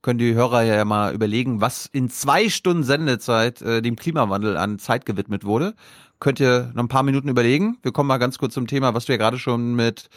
können 0.03 0.19
die 0.19 0.35
Hörer 0.35 0.63
ja 0.63 0.85
mal 0.85 1.15
überlegen, 1.15 1.61
was 1.61 1.87
in 1.87 2.09
zwei 2.09 2.49
Stunden 2.49 2.85
Sendezeit 2.85 3.61
äh, 3.63 3.83
dem 3.83 3.97
Klimawandel 3.97 4.57
an 4.57 4.79
Zeit 4.79 5.05
gewidmet 5.05 5.45
wurde. 5.45 5.75
Könnt 6.21 6.39
ihr 6.39 6.71
noch 6.75 6.83
ein 6.83 6.89
paar 6.89 7.03
Minuten 7.03 7.29
überlegen. 7.29 7.79
Wir 7.83 7.93
kommen 7.93 8.09
mal 8.09 8.19
ganz 8.19 8.37
kurz 8.39 8.53
zum 8.53 8.67
Thema, 8.67 8.95
was 8.95 9.09
ja 9.09 9.17
gerade 9.17 9.39
schon 9.39 9.75
mit 9.75 10.11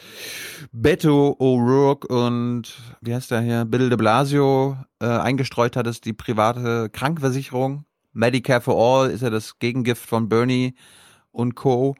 Beto 0.70 1.36
O'Rourke 1.38 2.06
und 2.06 2.74
wie 3.00 3.14
heißt 3.14 3.30
der 3.30 3.40
hier, 3.40 3.64
Bill 3.64 3.88
de 3.88 3.96
Blasio 3.96 4.76
äh, 5.00 5.06
eingestreut 5.06 5.76
hattest, 5.76 6.04
die 6.04 6.12
private 6.12 6.90
Krankenversicherung. 6.90 7.84
Medicare 8.12 8.60
for 8.60 8.76
All 8.76 9.10
ist 9.10 9.22
ja 9.22 9.30
das 9.30 9.58
Gegengift 9.58 10.06
von 10.06 10.28
Bernie 10.28 10.74
und 11.32 11.54
Co. 11.54 11.94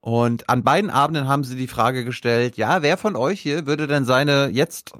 Und 0.00 0.48
an 0.48 0.62
beiden 0.62 0.90
Abenden 0.90 1.26
haben 1.26 1.42
sie 1.42 1.56
die 1.56 1.66
Frage 1.66 2.04
gestellt, 2.04 2.56
ja, 2.56 2.82
wer 2.82 2.96
von 2.96 3.16
euch 3.16 3.40
hier 3.40 3.66
würde 3.66 3.86
denn 3.86 4.04
seine 4.04 4.48
jetzt 4.48 4.92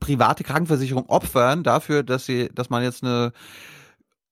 private 0.00 0.44
Krankenversicherung 0.44 1.08
opfern 1.08 1.62
dafür, 1.62 2.02
dass 2.02 2.26
sie, 2.26 2.48
dass 2.54 2.70
man 2.70 2.82
jetzt 2.82 3.04
eine 3.04 3.32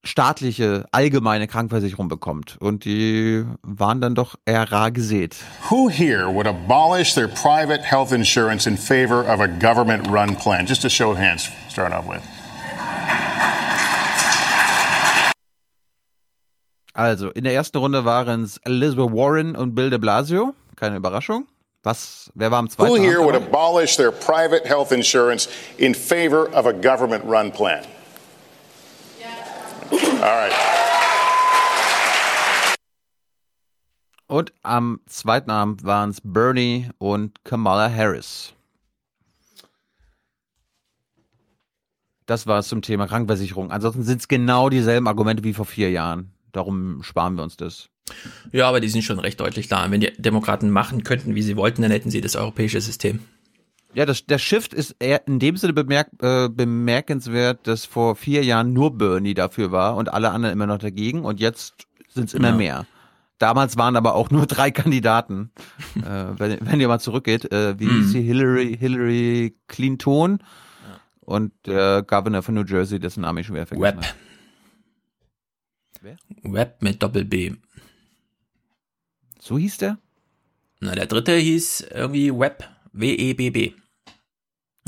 staatliche, 0.05 0.87
allgemeine 0.93 1.47
Krankenversicherung 1.47 2.09
bekommt. 2.09 2.57
Und 2.61 2.85
die 2.85 3.45
waren 3.63 4.01
dann 4.01 4.15
doch 4.15 4.37
eher 4.45 4.71
rar 4.71 4.91
gesät. 4.91 5.37
Who 5.71 5.89
here 5.89 6.33
would 6.33 6.47
abolish 6.47 7.15
their 7.15 7.29
private 7.29 7.83
health 7.83 8.13
insurance 8.13 8.69
in 8.69 8.77
favor 8.77 9.21
of 9.29 9.41
a 9.41 9.47
government-run 9.47 10.37
plan? 10.37 10.67
Just 10.67 10.85
a 10.85 10.91
show 10.91 11.11
of 11.11 11.19
hands, 11.19 11.51
start 11.69 11.93
off 11.93 12.09
with. 12.09 12.23
Also, 16.95 17.31
in 17.31 17.45
der 17.45 17.55
ersten 17.55 17.79
Runde 17.79 18.05
waren 18.05 18.43
es 18.43 18.57
Elizabeth 18.65 19.13
Warren 19.13 19.55
und 19.55 19.77
Bill 19.77 19.89
de 19.89 20.01
Blasio. 20.01 20.55
Keine 20.75 20.97
Überraschung. 20.97 21.47
Was, 21.83 22.31
wer 22.35 22.51
war 22.51 22.59
am 22.59 22.69
zweiten? 22.69 22.91
Who 22.91 22.97
here 23.01 23.23
would 23.23 23.37
abolish 23.37 23.97
their 23.97 24.11
private 24.11 24.67
health 24.67 24.93
insurance 24.93 25.49
in 25.79 25.95
favor 25.95 26.49
of 26.55 26.67
a 26.67 26.73
government-run 26.73 27.53
plan? 27.53 27.85
All 29.91 30.21
right. 30.21 30.53
Und 34.27 34.53
am 34.63 35.01
zweiten 35.07 35.51
Abend 35.51 35.85
waren 35.85 36.11
es 36.11 36.21
Bernie 36.23 36.91
und 36.99 37.43
Kamala 37.45 37.91
Harris. 37.91 38.53
Das 42.27 42.47
war 42.47 42.59
es 42.59 42.69
zum 42.69 42.83
Thema 42.83 43.07
Krankenversicherung. 43.07 43.71
Ansonsten 43.71 44.03
sind 44.03 44.21
es 44.21 44.29
genau 44.29 44.69
dieselben 44.69 45.09
Argumente 45.09 45.45
wie 45.45 45.55
vor 45.55 45.65
vier 45.65 45.91
Jahren. 45.91 46.35
Darum 46.53 47.03
sparen 47.03 47.37
wir 47.37 47.43
uns 47.43 47.57
das. 47.57 47.89
Ja, 48.53 48.69
aber 48.69 48.81
die 48.81 48.89
sind 48.89 49.03
schon 49.03 49.19
recht 49.19 49.41
deutlich 49.41 49.69
da. 49.69 49.91
Wenn 49.91 50.01
die 50.01 50.13
Demokraten 50.19 50.71
machen 50.71 51.05
könnten, 51.05 51.35
wie 51.35 51.43
sie 51.43 51.57
wollten, 51.57 51.83
dann 51.83 51.91
hätten 51.91 52.11
sie 52.11 52.21
das 52.21 52.37
europäische 52.37 52.81
System. 52.81 53.21
Ja, 53.95 54.05
das, 54.07 54.27
der 54.27 54.39
Shift 54.39 54.75
ist 54.75 54.97
eher 54.99 55.27
in 55.27 55.39
dem 55.39 55.57
Sinne 55.57 55.73
bemerk, 55.73 56.09
äh, 56.21 56.49
bemerkenswert, 56.49 57.67
dass 57.67 57.85
vor 57.85 58.17
vier 58.17 58.45
Jahren 58.45 58.73
nur 58.73 58.97
Bernie 58.97 59.35
dafür 59.35 59.73
war 59.73 59.97
und 59.97 60.13
alle 60.13 60.31
anderen 60.31 60.53
immer 60.53 60.67
noch 60.67 60.79
dagegen 60.79 61.25
und 61.25 61.41
jetzt 61.41 61.75
sind 62.09 62.29
es 62.29 62.35
immer 62.35 62.51
ja. 62.51 62.55
mehr. 62.55 62.87
Damals 63.39 63.77
waren 63.77 63.97
aber 63.97 64.15
auch 64.15 64.31
nur 64.31 64.47
drei 64.47 64.71
Kandidaten. 64.71 65.51
äh, 65.97 66.27
wenn, 66.37 66.59
wenn 66.61 66.81
ihr 66.81 66.89
mal 66.89 67.01
zurückgeht, 67.01 67.51
äh, 67.51 67.79
wie 67.79 67.87
mhm. 67.87 68.01
ist 68.03 68.11
sie? 68.11 68.23
Hillary, 68.23 68.77
Hillary 68.79 69.57
Clinton 69.69 70.39
ja. 70.41 71.01
und 71.21 71.53
der 71.67 72.03
Governor 72.03 72.43
von 72.43 72.55
New 72.55 72.65
Jersey, 72.65 73.01
dessen 73.01 73.23
Name 73.23 73.41
ich 73.41 73.47
schon 73.47 73.57
wieder 73.57 73.67
vergessen 73.67 74.01
Webb. 74.01 74.15
Wer? 76.01 76.17
Webb 76.43 76.83
mit 76.83 77.03
Doppel-B. 77.03 77.55
So 79.41 79.59
hieß 79.59 79.79
der? 79.79 79.99
Na, 80.81 80.95
der 80.95 81.07
dritte 81.07 81.35
hieß 81.35 81.89
irgendwie 81.93 82.33
Webb, 82.33 82.69
W-E-B-B. 82.93 83.73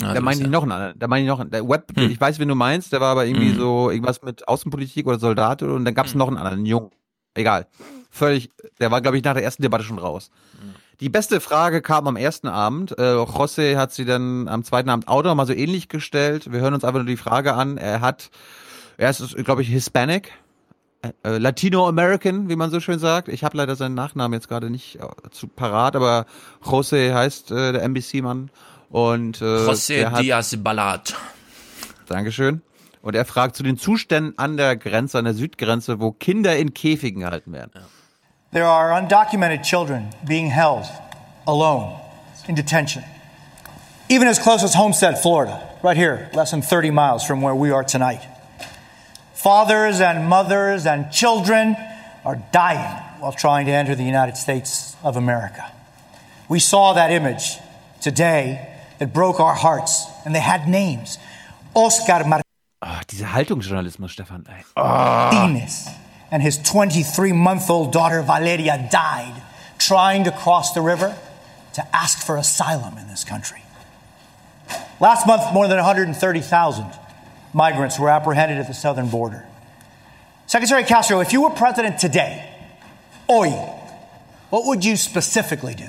Also 0.02 0.14
da 0.14 0.20
meine 0.20 0.40
ich 0.40 0.48
noch 0.48 0.62
einen 0.62 0.98
Da 0.98 1.08
meine 1.08 1.24
ich 1.24 1.28
noch 1.28 1.40
einen. 1.40 1.50
Der 1.50 1.68
Webb, 1.68 1.92
hm. 1.94 2.10
ich 2.10 2.20
weiß, 2.20 2.38
wen 2.38 2.48
du 2.48 2.54
meinst, 2.54 2.92
der 2.92 3.00
war 3.00 3.12
aber 3.12 3.26
irgendwie 3.26 3.50
hm. 3.50 3.58
so 3.58 3.90
irgendwas 3.90 4.22
mit 4.22 4.48
Außenpolitik 4.48 5.06
oder 5.06 5.18
Soldat 5.18 5.62
und 5.62 5.84
dann 5.84 5.94
gab 5.94 6.06
es 6.06 6.12
hm. 6.12 6.18
noch 6.18 6.28
einen 6.28 6.36
anderen, 6.36 6.58
einen 6.58 6.66
Jungen. 6.66 6.90
Egal. 7.34 7.66
Völlig, 8.10 8.50
der 8.80 8.90
war, 8.90 9.00
glaube 9.00 9.18
ich, 9.18 9.24
nach 9.24 9.34
der 9.34 9.44
ersten 9.44 9.62
Debatte 9.62 9.84
schon 9.84 9.98
raus. 9.98 10.30
Hm. 10.60 10.74
Die 11.00 11.08
beste 11.08 11.40
Frage 11.40 11.80
kam 11.80 12.06
am 12.06 12.16
ersten 12.16 12.48
Abend. 12.48 12.92
Äh, 12.98 13.14
José 13.14 13.76
hat 13.76 13.92
sie 13.92 14.04
dann 14.04 14.48
am 14.48 14.64
zweiten 14.64 14.90
Abend 14.90 15.08
auch 15.08 15.22
noch 15.22 15.34
mal 15.34 15.46
so 15.46 15.52
ähnlich 15.54 15.88
gestellt. 15.88 16.52
Wir 16.52 16.60
hören 16.60 16.74
uns 16.74 16.84
einfach 16.84 17.00
nur 17.00 17.06
die 17.06 17.16
Frage 17.16 17.54
an. 17.54 17.78
Er 17.78 18.00
hat, 18.00 18.30
er 18.96 19.10
ist, 19.10 19.34
glaube 19.44 19.62
ich, 19.62 19.68
Hispanic 19.68 20.32
äh, 21.02 21.38
Latino-American, 21.38 22.48
wie 22.48 22.56
man 22.56 22.70
so 22.70 22.80
schön 22.80 22.98
sagt. 22.98 23.28
Ich 23.28 23.42
habe 23.42 23.56
leider 23.56 23.76
seinen 23.76 23.94
Nachnamen 23.94 24.34
jetzt 24.34 24.48
gerade 24.48 24.70
nicht 24.70 24.96
äh, 24.96 25.30
zu 25.30 25.48
parat, 25.48 25.96
aber 25.96 26.26
Jose 26.64 27.14
heißt 27.14 27.50
äh, 27.50 27.72
der 27.72 27.82
NBC-Mann. 27.82 28.50
Und, 28.90 29.40
äh, 29.40 29.44
José 29.44 30.20
Diaz 30.20 30.54
Ballat. 30.58 31.14
Dankeschön. 32.06 32.62
Und 33.02 33.14
er 33.14 33.24
fragt 33.24 33.56
zu 33.56 33.62
den 33.62 33.78
Zuständen 33.78 34.36
an 34.36 34.56
der 34.56 34.76
Grenze, 34.76 35.18
an 35.18 35.24
der 35.24 35.34
Südgrenze, 35.34 36.00
wo 36.00 36.12
Kinder 36.12 36.56
in 36.56 36.74
Käfigen 36.74 37.20
gehalten 37.20 37.52
werden. 37.52 37.72
There 38.52 38.66
are 38.66 38.92
undocumented 39.00 39.62
children 39.62 40.10
being 40.26 40.50
held 40.50 40.84
alone 41.46 41.94
in 42.48 42.56
detention. 42.56 43.04
Even 44.08 44.26
as 44.28 44.38
close 44.40 44.64
as 44.64 44.74
Homestead, 44.74 45.18
Florida, 45.18 45.60
right 45.82 45.96
here, 45.96 46.28
less 46.34 46.50
than 46.50 46.60
30 46.60 46.90
miles 46.90 47.24
from 47.24 47.40
where 47.40 47.54
we 47.54 47.72
are 47.72 47.84
tonight. 47.84 48.20
Fathers 49.42 50.00
and 50.02 50.28
mothers 50.28 50.84
and 50.84 51.10
children 51.10 51.74
are 52.26 52.42
dying 52.52 53.02
while 53.20 53.32
trying 53.32 53.64
to 53.64 53.72
enter 53.72 53.94
the 53.94 54.04
United 54.04 54.36
States 54.36 54.94
of 55.02 55.16
America. 55.16 55.72
We 56.50 56.58
saw 56.58 56.92
that 56.92 57.10
image 57.10 57.56
today 58.02 58.68
that 58.98 59.14
broke 59.14 59.40
our 59.40 59.54
hearts, 59.54 60.06
and 60.26 60.34
they 60.34 60.40
had 60.40 60.68
names. 60.68 61.16
Oscar 61.74 62.24
Martinez. 62.24 62.44
Oh, 62.82 62.86
ah, 62.86 63.02
dieser 63.08 63.26
Haltungsjournalismus, 63.26 64.10
Stefan. 64.10 64.44
Ey. 64.46 64.62
Ah. 64.76 65.30
Oh. 65.30 65.48
Martinez 65.48 65.88
and 66.30 66.42
his 66.42 66.58
23 66.58 67.32
month 67.32 67.70
old 67.70 67.92
daughter 67.92 68.20
Valeria 68.22 68.88
died 68.92 69.42
trying 69.78 70.24
to 70.24 70.30
cross 70.30 70.74
the 70.74 70.82
river 70.82 71.16
to 71.72 71.96
ask 71.96 72.26
for 72.26 72.36
asylum 72.36 72.98
in 72.98 73.08
this 73.08 73.24
country. 73.24 73.62
Last 75.00 75.26
month, 75.26 75.52
more 75.54 75.66
than 75.66 75.78
130,000 75.78 76.99
migrants 77.54 77.98
were 77.98 78.10
apprehended 78.10 78.58
at 78.58 78.66
the 78.66 78.74
southern 78.74 79.08
border. 79.08 79.44
Secretary 80.46 80.84
Castro, 80.84 81.20
if 81.20 81.32
you 81.32 81.42
were 81.42 81.54
president 81.54 81.98
today, 81.98 82.44
hoy, 83.28 83.50
what 84.50 84.64
would 84.66 84.84
you 84.84 84.96
specifically 84.96 85.74
do? 85.74 85.88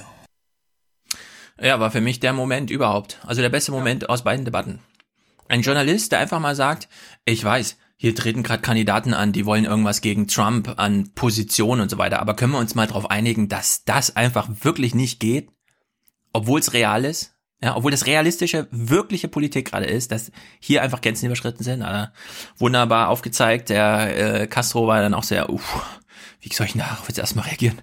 Ja, 1.60 1.80
war 1.80 1.92
für 1.92 2.02
mich 2.02 2.20
der 2.20 2.34
Moment 2.34 2.72
überhaupt. 2.72 3.20
Also 3.26 3.42
der 3.42 3.50
beste 3.50 3.72
Moment 3.72 4.10
aus 4.10 4.24
beiden 4.24 4.46
Debatten. 4.46 4.80
Ein 5.48 5.62
Journalist, 5.62 6.12
der 6.12 6.20
einfach 6.20 6.40
mal 6.40 6.56
sagt, 6.56 6.88
ich 7.26 7.44
weiß, 7.44 7.78
hier 7.98 8.16
treten 8.16 8.42
gerade 8.42 8.64
Kandidaten 8.64 9.14
an, 9.14 9.32
die 9.32 9.46
wollen 9.46 9.66
irgendwas 9.66 10.02
gegen 10.02 10.28
Trump 10.28 10.74
an 10.78 11.12
Position 11.14 11.80
und 11.80 11.92
so 11.92 12.00
weiter, 12.00 12.20
aber 12.20 12.36
können 12.36 12.54
wir 12.54 12.60
uns 12.60 12.74
mal 12.74 12.88
darauf 12.88 13.12
einigen, 13.12 13.48
dass 13.48 13.84
das 13.84 14.16
einfach 14.16 14.50
wirklich 14.62 14.96
nicht 14.96 15.20
geht, 15.20 15.50
obwohl 16.34 16.60
es 16.60 16.74
real 16.74 17.06
ist? 17.06 17.31
Ja, 17.64 17.76
obwohl 17.76 17.92
das 17.92 18.08
realistische, 18.08 18.68
wirkliche 18.72 19.28
Politik 19.28 19.70
gerade 19.70 19.86
ist, 19.86 20.12
dass 20.12 20.32
hier 20.60 20.82
einfach 20.82 21.02
Grenzen 21.02 21.28
überschritten 21.28 21.64
sind. 21.64 21.84
Also 21.84 22.10
wunderbar 22.58 23.10
aufgezeigt. 23.10 23.70
Der 23.70 24.42
äh, 24.42 24.48
Castro 24.48 24.88
war 24.88 25.00
dann 25.02 25.14
auch 25.14 25.24
sehr, 25.24 25.50
uff, 25.50 26.02
wie 26.42 26.52
soll 26.52 26.66
ich 26.66 26.74
darauf 26.74 27.08
jetzt 27.08 27.20
erstmal 27.20 27.46
reagieren? 27.46 27.80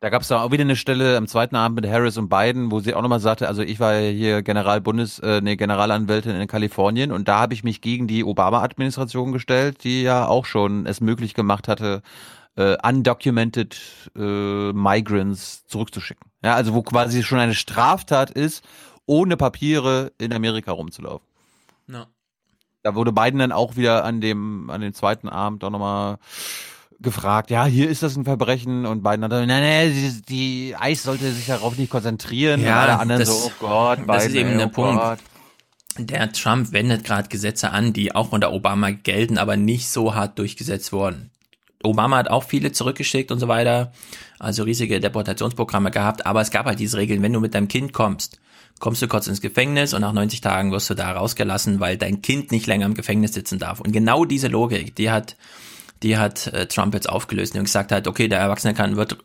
Da 0.00 0.10
gab 0.10 0.22
es 0.22 0.28
da 0.28 0.42
auch 0.42 0.52
wieder 0.52 0.62
eine 0.62 0.76
Stelle 0.76 1.16
am 1.16 1.26
zweiten 1.26 1.56
Abend 1.56 1.80
mit 1.80 1.90
Harris 1.90 2.18
und 2.18 2.28
Biden, 2.28 2.70
wo 2.70 2.78
sie 2.78 2.94
auch 2.94 3.02
nochmal 3.02 3.18
sagte, 3.18 3.48
also 3.48 3.62
ich 3.62 3.80
war 3.80 3.98
hier 3.98 4.42
Generalbundes, 4.42 5.18
äh, 5.18 5.40
nee, 5.40 5.56
Generalanwältin 5.56 6.36
in 6.36 6.46
Kalifornien 6.46 7.10
und 7.10 7.26
da 7.26 7.40
habe 7.40 7.54
ich 7.54 7.64
mich 7.64 7.80
gegen 7.80 8.06
die 8.06 8.22
Obama-Administration 8.22 9.32
gestellt, 9.32 9.82
die 9.82 10.02
ja 10.02 10.28
auch 10.28 10.44
schon 10.44 10.86
es 10.86 11.00
möglich 11.00 11.34
gemacht 11.34 11.66
hatte, 11.66 12.02
äh, 12.54 12.76
undocumented 12.86 13.76
äh, 14.14 14.72
Migrants 14.72 15.66
zurückzuschicken. 15.66 16.30
Ja, 16.44 16.54
also 16.54 16.74
wo 16.74 16.82
quasi 16.82 17.24
schon 17.24 17.40
eine 17.40 17.54
Straftat 17.54 18.30
ist, 18.30 18.64
ohne 19.08 19.36
Papiere 19.36 20.12
in 20.18 20.32
Amerika 20.32 20.70
rumzulaufen. 20.70 21.26
No. 21.86 22.04
Da 22.82 22.94
wurde 22.94 23.12
Biden 23.12 23.40
dann 23.40 23.52
auch 23.52 23.76
wieder 23.76 24.04
an 24.04 24.20
dem, 24.20 24.70
an 24.70 24.80
dem 24.80 24.94
zweiten 24.94 25.28
Abend 25.28 25.64
auch 25.64 25.70
nochmal 25.70 26.18
gefragt, 27.00 27.50
ja, 27.50 27.64
hier 27.64 27.88
ist 27.88 28.02
das 28.02 28.16
ein 28.16 28.24
Verbrechen 28.24 28.84
und 28.84 29.02
Biden 29.02 29.24
hat 29.24 29.30
gesagt, 29.30 29.48
nein, 29.48 29.62
nein, 29.62 29.92
die, 29.92 30.22
die 30.22 30.76
Eis 30.76 31.04
sollte 31.04 31.30
sich 31.32 31.46
darauf 31.46 31.78
nicht 31.78 31.90
konzentrieren. 31.90 32.62
Ja, 32.62 32.82
alle 32.82 32.98
anderen 32.98 33.20
das, 33.20 33.28
so, 33.28 33.48
oh 33.48 33.52
Gott, 33.60 33.98
Biden, 33.98 34.08
das 34.08 34.26
ist 34.26 34.34
eben 34.34 34.50
ey, 34.50 34.56
der 34.58 34.66
oh 34.66 34.70
Punkt. 34.70 35.02
Gott. 35.02 35.18
Der 35.98 36.32
Trump 36.32 36.72
wendet 36.72 37.04
gerade 37.04 37.28
Gesetze 37.28 37.70
an, 37.70 37.92
die 37.92 38.14
auch 38.14 38.30
unter 38.30 38.52
Obama 38.52 38.90
gelten, 38.90 39.38
aber 39.38 39.56
nicht 39.56 39.88
so 39.88 40.14
hart 40.14 40.38
durchgesetzt 40.38 40.92
wurden. 40.92 41.30
Obama 41.82 42.18
hat 42.18 42.28
auch 42.28 42.44
viele 42.44 42.72
zurückgeschickt 42.72 43.32
und 43.32 43.38
so 43.38 43.48
weiter, 43.48 43.92
also 44.38 44.64
riesige 44.64 45.00
Deportationsprogramme 45.00 45.90
gehabt, 45.90 46.26
aber 46.26 46.40
es 46.40 46.50
gab 46.50 46.66
halt 46.66 46.78
diese 46.78 46.98
Regeln, 46.98 47.22
wenn 47.22 47.32
du 47.32 47.40
mit 47.40 47.54
deinem 47.54 47.68
Kind 47.68 47.92
kommst, 47.92 48.40
kommst 48.80 49.02
du 49.02 49.08
kurz 49.08 49.26
ins 49.26 49.40
Gefängnis 49.40 49.94
und 49.94 50.00
nach 50.00 50.12
90 50.12 50.40
Tagen 50.40 50.72
wirst 50.72 50.90
du 50.90 50.94
da 50.94 51.12
rausgelassen, 51.12 51.80
weil 51.80 51.96
dein 51.96 52.22
Kind 52.22 52.50
nicht 52.50 52.66
länger 52.66 52.86
im 52.86 52.94
Gefängnis 52.94 53.34
sitzen 53.34 53.58
darf. 53.58 53.80
Und 53.80 53.92
genau 53.92 54.24
diese 54.24 54.48
Logik, 54.48 54.94
die 54.96 55.10
hat, 55.10 55.36
die 56.02 56.16
hat 56.16 56.46
äh, 56.48 56.66
Trump 56.66 56.94
jetzt 56.94 57.08
aufgelöst 57.08 57.56
und 57.56 57.64
gesagt 57.64 57.92
hat, 57.92 58.06
okay, 58.06 58.28
der 58.28 58.40
Erwachsene 58.40 58.74
kann, 58.74 58.96
wird 58.96 59.18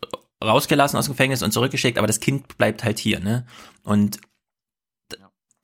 rausgelassen 0.44 0.98
aus 0.98 1.06
dem 1.06 1.14
Gefängnis 1.14 1.44
und 1.44 1.52
zurückgeschickt, 1.52 1.98
aber 1.98 2.08
das 2.08 2.20
Kind 2.20 2.58
bleibt 2.58 2.84
halt 2.84 3.00
hier, 3.00 3.20
ne? 3.20 3.46
Und 3.84 4.20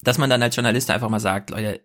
dass 0.01 0.17
man 0.17 0.29
dann 0.29 0.41
als 0.41 0.55
Journalist 0.55 0.89
einfach 0.91 1.09
mal 1.09 1.19
sagt, 1.19 1.49
Leute, 1.49 1.81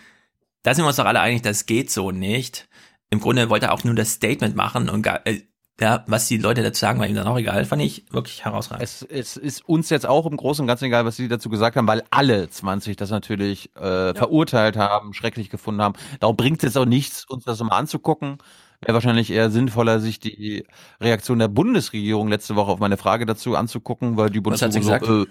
da 0.62 0.74
sind 0.74 0.84
wir 0.84 0.88
uns 0.88 0.96
doch 0.96 1.06
alle 1.06 1.20
einig, 1.20 1.42
das 1.42 1.66
geht 1.66 1.90
so 1.90 2.10
nicht. 2.10 2.68
Im 3.10 3.20
Grunde 3.20 3.48
wollte 3.48 3.66
er 3.66 3.72
auch 3.72 3.84
nur 3.84 3.94
das 3.94 4.12
Statement 4.12 4.56
machen 4.56 4.88
und 4.88 5.02
gar, 5.02 5.26
äh, 5.26 5.42
ja, 5.80 6.04
was 6.06 6.28
die 6.28 6.36
Leute 6.36 6.62
dazu 6.62 6.80
sagen, 6.80 7.00
war 7.00 7.06
ihm 7.08 7.16
dann 7.16 7.26
auch 7.26 7.36
egal. 7.38 7.64
Fand 7.64 7.82
ich 7.82 8.04
wirklich 8.12 8.44
herausragend. 8.44 8.84
Es, 8.84 9.02
es 9.02 9.36
ist 9.36 9.68
uns 9.68 9.90
jetzt 9.90 10.06
auch 10.06 10.24
im 10.26 10.36
Großen 10.36 10.62
und 10.62 10.68
Ganzen 10.68 10.84
egal, 10.84 11.04
was 11.04 11.16
sie 11.16 11.26
dazu 11.26 11.48
gesagt 11.48 11.76
haben, 11.76 11.88
weil 11.88 12.04
alle 12.10 12.48
20 12.48 12.96
das 12.96 13.10
natürlich 13.10 13.74
äh, 13.74 14.14
verurteilt 14.14 14.76
haben, 14.76 15.14
schrecklich 15.14 15.50
gefunden 15.50 15.82
haben. 15.82 15.94
Darum 16.20 16.36
bringt 16.36 16.58
es 16.58 16.62
jetzt 16.74 16.78
auch 16.78 16.84
nichts, 16.84 17.24
uns 17.28 17.44
das 17.44 17.60
mal 17.60 17.76
anzugucken. 17.76 18.38
Wäre 18.82 18.94
wahrscheinlich 18.94 19.30
eher 19.30 19.50
sinnvoller, 19.50 19.98
sich 19.98 20.20
die 20.20 20.64
Reaktion 21.00 21.38
der 21.40 21.48
Bundesregierung 21.48 22.28
letzte 22.28 22.54
Woche 22.54 22.70
auf 22.70 22.78
meine 22.78 22.96
Frage 22.96 23.26
dazu 23.26 23.56
anzugucken, 23.56 24.16
weil 24.16 24.30
die 24.30 24.40
Bundesregierung 24.40 25.00
so, 25.04 25.26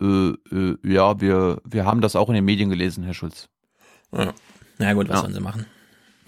äh, 0.00 0.04
äh, 0.04 0.36
äh, 0.52 0.78
ja, 0.84 1.20
wir, 1.20 1.60
wir 1.64 1.84
haben 1.84 2.00
das 2.00 2.14
auch 2.14 2.28
in 2.28 2.34
den 2.36 2.44
Medien 2.44 2.70
gelesen, 2.70 3.02
Herr 3.04 3.14
Schulz. 3.14 3.48
Ja. 4.12 4.32
Na 4.78 4.92
gut, 4.92 5.08
was 5.08 5.16
Ja. 5.16 5.22
sollen 5.22 5.34
sie 5.34 5.40
machen? 5.40 5.66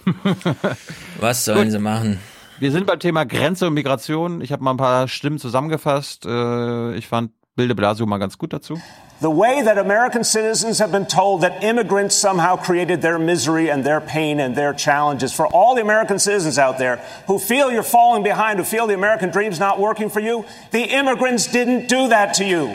was 1.21 1.45
sollen 1.45 1.65
Gut. 1.65 1.73
sie 1.73 1.79
machen? 1.79 2.19
Wir 2.61 2.73
sind 2.73 2.87
beim 2.87 3.01
Thema 3.01 3.25
Grenze 3.25 3.67
und 3.69 3.73
Migration. 3.73 4.43
Ich 4.43 4.53
habe 4.53 4.63
mal 4.63 4.73
ein 4.73 4.77
paar 4.77 5.09
Stimmen 5.09 5.39
zusammengefasst. 5.39 6.27
Äh, 6.27 6.95
ich 6.95 7.09
fand 7.09 7.33
Bilde 7.57 7.75
Blasio 7.75 8.05
mal 8.05 8.19
ganz 8.19 8.37
gut 8.37 8.53
dazu. 8.53 8.79
The 9.23 9.29
way 9.29 9.65
that 9.65 9.79
American 9.79 10.23
citizens 10.23 10.79
have 10.79 10.93
been 10.93 11.09
told 11.09 11.41
that 11.41 11.65
immigrants 11.65 12.15
somehow 12.21 12.59
created 12.59 13.01
their 13.01 13.19
misery 13.19 13.71
and 13.71 13.83
their 13.83 13.99
pain 13.99 14.39
and 14.41 14.55
their 14.55 14.75
challenges. 14.75 15.33
For 15.33 15.47
all 15.47 15.75
the 15.75 15.81
American 15.81 16.19
citizens 16.19 16.59
out 16.59 16.77
there 16.77 16.99
who 17.27 17.39
feel 17.39 17.73
you're 17.73 17.83
falling 17.83 18.23
behind, 18.23 18.59
who 18.59 18.65
feel 18.65 18.87
the 18.87 18.95
American 18.95 19.31
dream's 19.31 19.59
not 19.59 19.79
working 19.79 20.11
for 20.11 20.21
you, 20.21 20.45
the 20.71 20.85
immigrants 20.85 21.51
didn't 21.51 21.89
do 21.89 22.09
that 22.09 22.35
to 22.35 22.45
you. 22.45 22.69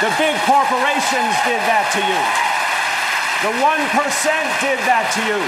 The 0.00 0.14
big 0.16 0.36
corporations 0.46 1.34
did 1.42 1.60
that 1.66 1.90
to 1.90 2.00
you. 2.06 2.22
The 3.42 3.50
1% 3.50 4.60
did 4.62 4.78
that 4.86 5.10
to 5.14 5.20
you. 5.26 5.42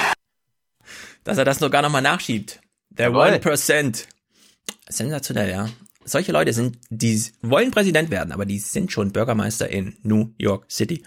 Dass 1.23 1.39
er 1.39 1.45
das 1.45 1.59
sogar 1.59 1.83
nochmal 1.83 2.03
nachschiebt. 2.03 2.60
Der 2.91 3.09
Jawohl. 3.09 3.27
1%. 3.27 4.07
Sensationell, 4.89 5.51
ja. 5.51 5.69
Solche 6.05 6.33
Leute 6.33 6.53
sind, 6.53 6.79
die 6.89 7.23
wollen 7.43 7.71
Präsident 7.71 8.11
werden, 8.11 8.33
aber 8.33 8.47
die 8.47 8.59
sind 8.59 8.91
schon 8.91 9.13
Bürgermeister 9.13 9.69
in 9.69 9.97
New 10.03 10.33
York 10.39 10.65
City. 10.71 11.05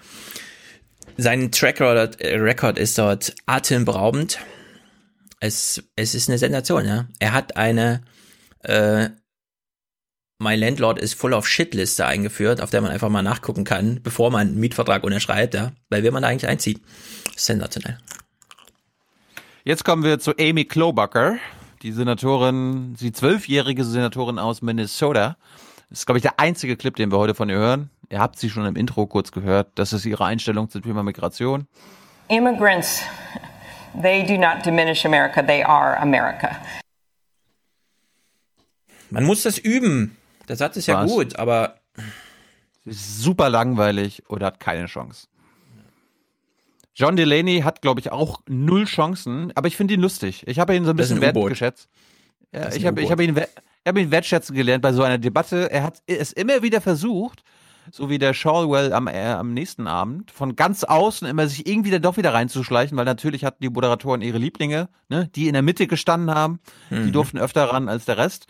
Sein 1.17 1.51
Track 1.51 1.81
Record, 1.81 2.21
äh, 2.21 2.37
Record 2.37 2.77
ist 2.77 2.97
dort 2.97 3.35
atemberaubend. 3.45 4.39
Es, 5.39 5.83
es 5.95 6.15
ist 6.15 6.29
eine 6.29 6.37
Sensation, 6.37 6.85
ja. 6.85 7.07
Er 7.19 7.33
hat 7.33 7.57
eine 7.57 8.01
äh, 8.59 9.09
My 10.39 10.55
Landlord 10.55 10.99
is 10.99 11.13
full 11.13 11.33
of 11.33 11.47
shit 11.47 11.73
Liste 11.73 12.05
eingeführt, 12.05 12.61
auf 12.61 12.69
der 12.69 12.81
man 12.81 12.91
einfach 12.91 13.09
mal 13.09 13.21
nachgucken 13.21 13.63
kann, 13.63 14.01
bevor 14.01 14.31
man 14.31 14.47
einen 14.47 14.59
Mietvertrag 14.59 15.03
unterschreibt, 15.03 15.53
ja. 15.53 15.71
Weil 15.89 16.03
wenn 16.03 16.13
man 16.13 16.23
da 16.23 16.29
eigentlich 16.29 16.49
einzieht. 16.49 16.81
Sensationell. 17.35 17.97
Jetzt 19.63 19.85
kommen 19.85 20.03
wir 20.03 20.19
zu 20.19 20.37
Amy 20.37 20.65
Klobuchar, 20.65 21.37
die 21.83 21.91
Senatorin, 21.91 22.95
die 22.95 23.11
zwölfjährige 23.11 23.83
Senatorin 23.83 24.39
aus 24.39 24.61
Minnesota. 24.61 25.35
Das 25.89 25.99
ist, 25.99 26.05
glaube 26.05 26.17
ich, 26.17 26.23
der 26.23 26.39
einzige 26.39 26.77
Clip, 26.77 26.95
den 26.95 27.11
wir 27.11 27.17
heute 27.17 27.35
von 27.35 27.49
ihr 27.49 27.57
hören. 27.57 27.89
Ihr 28.09 28.19
habt 28.19 28.39
sie 28.39 28.49
schon 28.49 28.65
im 28.65 28.75
Intro 28.75 29.05
kurz 29.05 29.31
gehört. 29.31 29.71
Das 29.75 29.91
ist 29.91 30.05
ihre 30.05 30.25
Einstellung 30.25 30.69
zum 30.69 30.81
Thema 30.81 31.03
Migration. 31.03 31.67
Immigrants, 32.29 33.03
they 34.01 34.25
do 34.25 34.37
not 34.37 34.65
diminish 34.65 35.05
America, 35.05 35.43
they 35.43 35.63
are 35.63 35.99
America. 35.99 36.55
Man 39.09 39.25
muss 39.25 39.43
das 39.43 39.57
üben. 39.57 40.15
Der 40.47 40.55
Satz 40.55 40.77
ist 40.77 40.87
ja 40.87 41.03
Was? 41.03 41.11
gut, 41.11 41.35
aber 41.35 41.75
Sie 42.85 42.91
ist 42.91 43.21
super 43.21 43.49
langweilig 43.49 44.23
oder 44.27 44.47
hat 44.47 44.59
keine 44.59 44.87
Chance. 44.87 45.27
John 46.95 47.15
Delaney 47.15 47.61
hat, 47.61 47.81
glaube 47.81 47.99
ich, 47.99 48.11
auch 48.11 48.41
null 48.47 48.85
Chancen, 48.85 49.51
aber 49.55 49.67
ich 49.67 49.75
finde 49.75 49.95
ihn 49.95 50.01
lustig. 50.01 50.43
Ich 50.47 50.59
habe 50.59 50.75
ihn 50.75 50.85
so 50.85 50.91
ein 50.91 50.95
bisschen 50.95 51.23
ein 51.23 51.33
wertgeschätzt. 51.35 51.89
Ja, 52.53 52.71
ich 52.73 52.85
habe 52.85 53.01
hab 53.09 53.19
ihn, 53.19 53.35
hab 53.87 53.97
ihn 53.97 54.11
wertschätzen 54.11 54.55
gelernt 54.55 54.83
bei 54.83 54.93
so 54.93 55.01
einer 55.01 55.17
Debatte. 55.17 55.71
Er 55.71 55.83
hat 55.83 56.03
es 56.05 56.31
immer 56.31 56.61
wieder 56.61 56.81
versucht, 56.81 57.43
so 57.91 58.09
wie 58.11 58.19
der 58.19 58.35
Shawwell 58.35 58.93
am, 58.93 59.07
äh, 59.07 59.25
am 59.31 59.53
nächsten 59.53 59.87
Abend, 59.87 60.29
von 60.29 60.55
ganz 60.55 60.83
außen 60.83 61.27
immer 61.27 61.47
sich 61.47 61.67
irgendwie 61.67 61.89
dann 61.89 62.03
doch 62.03 62.15
wieder 62.15 62.33
reinzuschleichen, 62.33 62.95
weil 62.95 63.05
natürlich 63.05 63.43
hatten 63.43 63.63
die 63.63 63.69
Moderatoren 63.69 64.21
ihre 64.21 64.37
Lieblinge, 64.37 64.87
ne, 65.09 65.29
die 65.35 65.47
in 65.47 65.53
der 65.53 65.63
Mitte 65.63 65.87
gestanden 65.87 66.33
haben. 66.33 66.59
Die 66.91 66.95
Mhm. 66.95 67.11
durften 67.11 67.39
öfter 67.39 67.65
ran 67.65 67.89
als 67.89 68.05
der 68.05 68.17
Rest. 68.19 68.45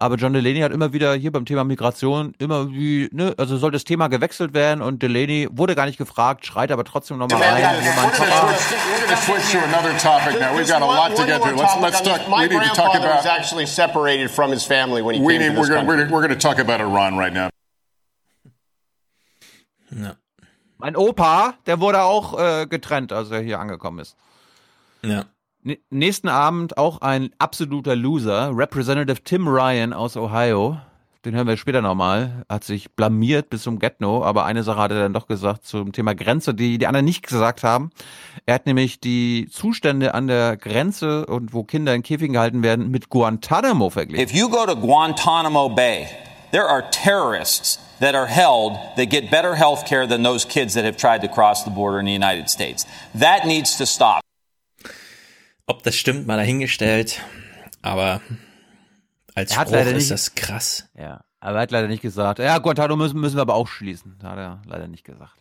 Aber 0.00 0.14
John 0.14 0.32
Delaney 0.32 0.60
hat 0.60 0.70
immer 0.70 0.92
wieder 0.92 1.14
hier 1.14 1.32
beim 1.32 1.44
Thema 1.44 1.64
Migration 1.64 2.32
immer 2.38 2.70
wie, 2.70 3.08
ne, 3.12 3.34
also 3.36 3.56
soll 3.56 3.72
das 3.72 3.82
Thema 3.82 4.06
gewechselt 4.08 4.54
werden 4.54 4.80
und 4.80 5.02
Delaney 5.02 5.48
wurde 5.50 5.74
gar 5.74 5.86
nicht 5.86 5.98
gefragt, 5.98 6.46
schreit 6.46 6.70
aber 6.70 6.84
trotzdem 6.84 7.18
nochmal 7.18 7.42
rein. 7.42 7.64
We're 7.64 9.06
going 9.06 9.10
to 9.10 9.16
switch 9.16 9.50
to 9.52 9.58
another 9.64 9.96
topic 9.98 10.38
now. 10.40 10.54
We've 10.56 10.68
got 10.68 10.82
a 10.82 10.86
lot 10.86 11.16
to 11.16 11.24
get 11.26 11.42
to. 11.42 11.50
Let's 11.50 11.76
let's 11.80 12.00
talk. 12.02 12.28
My 12.28 12.42
We 12.48 12.54
need 12.54 12.62
to 12.62 12.68
talk 12.76 12.92
grandfather 12.92 13.16
was 13.16 13.24
about. 13.24 13.38
actually 13.40 13.66
separated 13.66 14.30
from 14.30 14.52
his 14.52 14.64
family 14.64 15.02
when 15.02 15.16
he 15.16 15.20
We 15.20 15.36
came 15.36 15.42
need. 15.42 15.54
to 15.54 15.60
We're 15.60 15.66
this 15.66 15.68
going. 15.74 15.86
country. 15.86 16.04
We're, 16.04 16.12
we're 16.12 16.26
going 16.28 16.38
to 16.38 16.48
talk 16.48 16.58
about 16.60 16.80
Iran 16.80 17.16
right 17.18 17.32
now. 17.32 17.48
Ja. 19.90 20.14
Mein 20.78 20.94
Opa, 20.96 21.54
der 21.66 21.80
wurde 21.80 22.02
auch 22.02 22.38
äh, 22.38 22.66
getrennt, 22.66 23.12
als 23.12 23.30
er 23.32 23.40
hier 23.40 23.58
angekommen 23.58 23.98
ist. 23.98 24.16
Ja. 25.02 25.24
Nächsten 25.90 26.28
Abend 26.28 26.78
auch 26.78 27.00
ein 27.00 27.30
absoluter 27.38 27.96
Loser, 27.96 28.50
Representative 28.54 29.22
Tim 29.22 29.48
Ryan 29.48 29.92
aus 29.92 30.16
Ohio. 30.16 30.78
Den 31.24 31.34
hören 31.34 31.48
wir 31.48 31.56
später 31.56 31.82
nochmal. 31.82 32.44
Hat 32.48 32.62
sich 32.62 32.92
blamiert 32.92 33.50
bis 33.50 33.64
zum 33.64 33.80
Get-No, 33.80 34.24
aber 34.24 34.44
eine 34.44 34.62
Sache 34.62 34.78
hat 34.78 34.92
er 34.92 35.00
dann 35.00 35.12
doch 35.12 35.26
gesagt 35.26 35.66
zum 35.66 35.92
Thema 35.92 36.14
Grenze, 36.14 36.54
die 36.54 36.78
die 36.78 36.86
anderen 36.86 37.04
nicht 37.04 37.26
gesagt 37.26 37.64
haben. 37.64 37.90
Er 38.46 38.54
hat 38.54 38.66
nämlich 38.66 39.00
die 39.00 39.48
Zustände 39.50 40.14
an 40.14 40.28
der 40.28 40.56
Grenze 40.56 41.26
und 41.26 41.52
wo 41.52 41.64
Kinder 41.64 41.94
in 41.94 42.02
Käfigen 42.02 42.34
gehalten 42.34 42.62
werden 42.62 42.90
mit 42.90 43.08
Guantanamo 43.08 43.90
verglichen. 43.90 44.24
If 44.24 44.32
you 44.32 44.48
go 44.48 44.64
to 44.64 44.76
Guantanamo 44.76 45.68
Bay, 45.68 46.06
there 46.52 46.68
are 46.68 46.88
terrorists 46.90 47.80
that 48.00 48.14
are 48.14 48.28
held 48.28 48.78
that 48.96 49.10
get 49.10 49.28
better 49.30 49.56
health 49.56 49.86
care 49.86 50.06
than 50.06 50.22
those 50.22 50.46
kids 50.46 50.74
that 50.74 50.84
have 50.84 50.96
tried 50.96 51.20
to 51.22 51.28
cross 51.28 51.64
the 51.64 51.70
border 51.70 51.98
in 51.98 52.06
the 52.06 52.14
United 52.14 52.48
States. 52.48 52.86
That 53.12 53.44
needs 53.44 53.76
to 53.78 53.86
stop. 53.86 54.22
Ob 55.68 55.82
das 55.84 55.94
stimmt, 55.96 56.26
mal 56.26 56.36
dahingestellt. 56.36 57.20
Aber 57.82 58.20
als 59.34 59.52
Er 59.52 59.58
hat 59.58 59.68
Spruch 59.68 59.78
ist 59.80 59.92
nicht- 59.92 60.10
das 60.10 60.34
krass. 60.34 60.88
Ja, 60.98 61.20
aber 61.40 61.58
er 61.58 61.62
hat 61.62 61.70
leider 61.70 61.86
nicht 61.88 62.02
gesagt. 62.02 62.38
Ja, 62.40 62.58
Guantanamo 62.58 62.96
müssen, 62.96 63.20
müssen 63.20 63.36
wir 63.36 63.42
aber 63.42 63.54
auch 63.54 63.68
schließen. 63.68 64.18
Hat 64.22 64.38
er 64.38 64.62
leider 64.66 64.88
nicht 64.88 65.04
gesagt. 65.04 65.34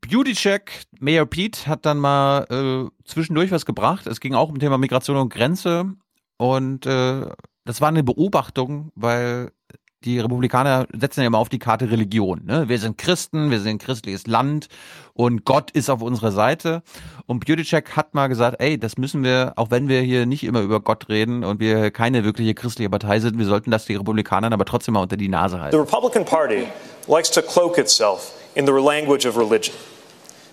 Beauty 0.00 0.32
Check, 0.32 0.84
Mayor 0.98 1.26
Pete 1.26 1.66
hat 1.66 1.86
dann 1.86 1.98
mal 1.98 2.44
äh, 2.50 2.90
zwischendurch 3.08 3.50
was 3.50 3.64
gebracht. 3.66 4.06
Es 4.06 4.20
ging 4.20 4.34
auch 4.34 4.48
um 4.48 4.58
Thema 4.58 4.78
Migration 4.78 5.16
und 5.16 5.32
Grenze. 5.32 5.92
Und 6.36 6.86
äh, 6.86 7.26
das 7.64 7.80
war 7.80 7.88
eine 7.88 8.02
Beobachtung, 8.02 8.90
weil 8.94 9.52
die 10.04 10.18
Republikaner 10.18 10.86
setzen 10.92 11.20
ja 11.20 11.26
immer 11.26 11.38
auf 11.38 11.50
die 11.50 11.58
Karte 11.58 11.90
Religion. 11.90 12.42
Ne? 12.44 12.68
Wir 12.68 12.78
sind 12.78 12.96
Christen, 12.96 13.50
wir 13.50 13.60
sind 13.60 13.72
ein 13.72 13.78
christliches 13.78 14.26
Land 14.26 14.68
und 15.12 15.44
Gott 15.44 15.70
ist 15.72 15.90
auf 15.90 16.00
unserer 16.00 16.32
Seite. 16.32 16.82
Und 17.26 17.44
Check 17.44 17.96
hat 17.96 18.14
mal 18.14 18.28
gesagt, 18.28 18.56
ey, 18.60 18.78
das 18.78 18.96
müssen 18.96 19.22
wir, 19.22 19.52
auch 19.56 19.70
wenn 19.70 19.88
wir 19.88 20.00
hier 20.00 20.24
nicht 20.24 20.44
immer 20.44 20.60
über 20.60 20.80
Gott 20.80 21.08
reden 21.08 21.44
und 21.44 21.60
wir 21.60 21.90
keine 21.90 22.24
wirkliche 22.24 22.54
christliche 22.54 22.88
Partei 22.88 23.20
sind, 23.20 23.38
wir 23.38 23.44
sollten 23.44 23.70
das 23.70 23.84
die 23.84 23.96
Republikanern 23.96 24.52
aber 24.52 24.64
trotzdem 24.64 24.94
mal 24.94 25.02
unter 25.02 25.18
die 25.18 25.28
Nase 25.28 25.56
The 25.56 25.62
halten. 25.62 25.76
Republican 25.76 26.24
Party 26.24 26.66
likes 27.06 27.30
to 27.30 27.42
cloak 27.42 27.76
itself 27.76 28.32
in 28.54 28.66
the 28.66 28.72
language 28.72 29.26
of 29.26 29.36
religion. 29.36 29.74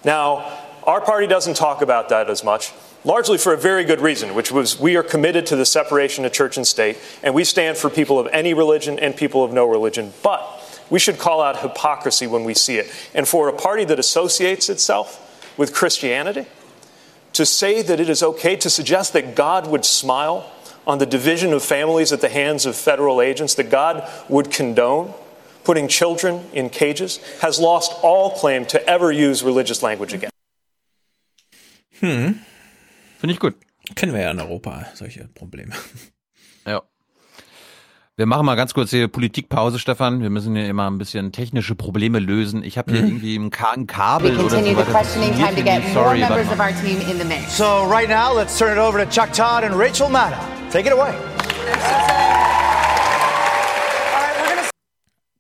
Now, 0.04 0.44
our 0.86 1.02
party 1.02 1.28
doesn't 1.28 1.56
talk 1.56 1.82
about 1.82 2.10
that 2.10 2.30
as 2.30 2.44
much, 2.44 2.74
largely 3.04 3.38
for 3.38 3.54
a 3.54 3.58
very 3.58 3.84
good 3.84 4.02
reason, 4.02 4.36
which 4.36 4.52
was 4.52 4.80
we 4.80 4.96
are 4.96 5.04
committed 5.04 5.46
to 5.48 5.56
the 5.56 5.66
separation 5.66 6.26
of 6.26 6.34
church 6.34 6.58
and 6.58 6.66
state, 6.68 6.98
and 7.24 7.34
we 7.34 7.44
stand 7.44 7.78
for 7.78 7.90
people 7.90 8.20
of 8.20 8.28
any 8.32 8.54
religion 8.54 9.00
and 9.00 9.16
people 9.16 9.44
of 9.44 9.54
no 9.54 9.66
religion. 9.66 10.14
But 10.24 10.44
we 10.90 11.00
should 11.00 11.18
call 11.18 11.42
out 11.42 11.60
hypocrisy 11.60 12.28
when 12.28 12.44
we 12.44 12.54
see 12.54 12.78
it. 12.78 12.92
And 13.14 13.28
for 13.28 13.50
a 13.50 13.54
party 13.54 13.84
that 13.86 14.00
associates 14.00 14.70
itself 14.70 15.56
with 15.58 15.74
Christianity, 15.74 16.46
to 17.34 17.46
say 17.46 17.82
that 17.82 18.00
it 18.00 18.10
is 18.10 18.24
okay 18.24 18.56
to 18.56 18.70
suggest 18.70 19.14
that 19.14 19.36
God 19.36 19.68
would 19.68 19.86
smile 19.86 20.52
on 20.86 20.98
the 20.98 21.06
division 21.06 21.52
of 21.54 21.64
families 21.64 22.14
at 22.14 22.22
the 22.22 22.30
hands 22.30 22.66
of 22.66 22.76
federal 22.76 23.22
agents, 23.22 23.56
that 23.56 23.70
God 23.70 24.10
would 24.30 24.52
condone 24.52 25.14
putting 25.68 25.90
children 25.90 26.46
in 26.54 26.70
cages, 26.70 27.18
has 27.42 27.60
lost 27.60 27.92
all 28.02 28.32
claim 28.32 28.66
to 28.66 28.82
ever 28.88 29.12
use 29.12 29.44
religious 29.44 29.84
language 29.84 30.14
again. 30.14 30.30
Hm. 32.00 32.40
Finde 33.18 33.34
ich 33.34 33.40
gut. 33.40 33.56
Kennen 33.96 34.14
wir 34.14 34.22
ja 34.22 34.32
in 34.32 34.40
Europa 34.40 34.86
solche 34.94 35.28
Probleme. 35.30 35.74
Ja. 36.66 36.82
Wir 38.18 38.26
machen 38.26 38.46
mal 38.46 38.56
ganz 38.56 38.74
kurz 38.74 38.90
hier 38.90 39.08
Politikpause, 39.08 39.80
Stefan. 39.80 40.22
Wir 40.22 40.30
müssen 40.30 40.56
hier 40.56 40.68
immer 40.68 40.90
ein 40.90 40.98
bisschen 40.98 41.32
technische 41.32 41.76
Probleme 41.76 42.20
lösen. 42.20 42.64
Ich 42.64 42.78
habe 42.78 42.92
hier 42.92 43.02
Mhm. 43.04 43.08
irgendwie 43.08 43.36
ein, 43.38 43.50
Ka 43.52 43.72
ein 43.72 43.88
Kabel 43.88 44.38
oder 44.40 44.50
so 44.50 44.56
weiter. 44.76 45.04
Sorry. 45.94 46.24
So 47.50 47.84
right 47.90 48.10
now, 48.10 48.36
let's 48.36 48.58
turn 48.58 48.74
it 48.74 48.80
over 48.80 48.98
to 49.04 49.10
Chuck 49.10 49.32
Todd 49.34 49.64
and 49.64 49.76
Rachel 49.76 50.10
Maddow. 50.10 50.36
Take 50.72 50.88
it 50.88 50.94
away. 50.94 51.14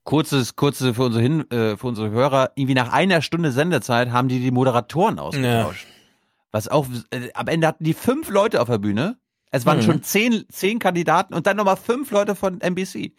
Kurzes, 0.03 0.56
kurze 0.56 0.93
für 0.93 1.03
unsere, 1.03 1.22
Hin, 1.22 1.51
äh, 1.51 1.75
für 1.75 1.88
unsere 1.88 2.09
Hörer. 2.11 2.51
Irgendwie 2.56 2.75
nach 2.75 2.93
einer 2.93 3.22
Stunde 3.22 3.51
Sendezeit 3.51 4.11
haben 4.11 4.30
die 4.30 4.39
die 4.39 4.51
Moderatoren 4.51 5.19
ausgetauscht. 5.19 5.85
Was 6.57 6.67
auch, 6.69 6.87
äh, 7.11 7.29
am 7.35 7.47
Ende 7.47 7.67
hatten 7.67 7.83
die 7.83 7.93
fünf 7.93 8.29
Leute 8.29 8.59
auf 8.63 8.67
der 8.67 8.79
Bühne. 8.79 9.17
Es 9.51 9.67
waren 9.67 9.77
Mhm. 9.77 9.81
schon 9.83 10.01
zehn, 10.01 10.43
zehn 10.51 10.79
Kandidaten 10.79 11.35
und 11.35 11.45
dann 11.45 11.55
nochmal 11.55 11.77
fünf 11.77 12.09
Leute 12.09 12.33
von 12.33 12.59
NBC. 12.61 13.13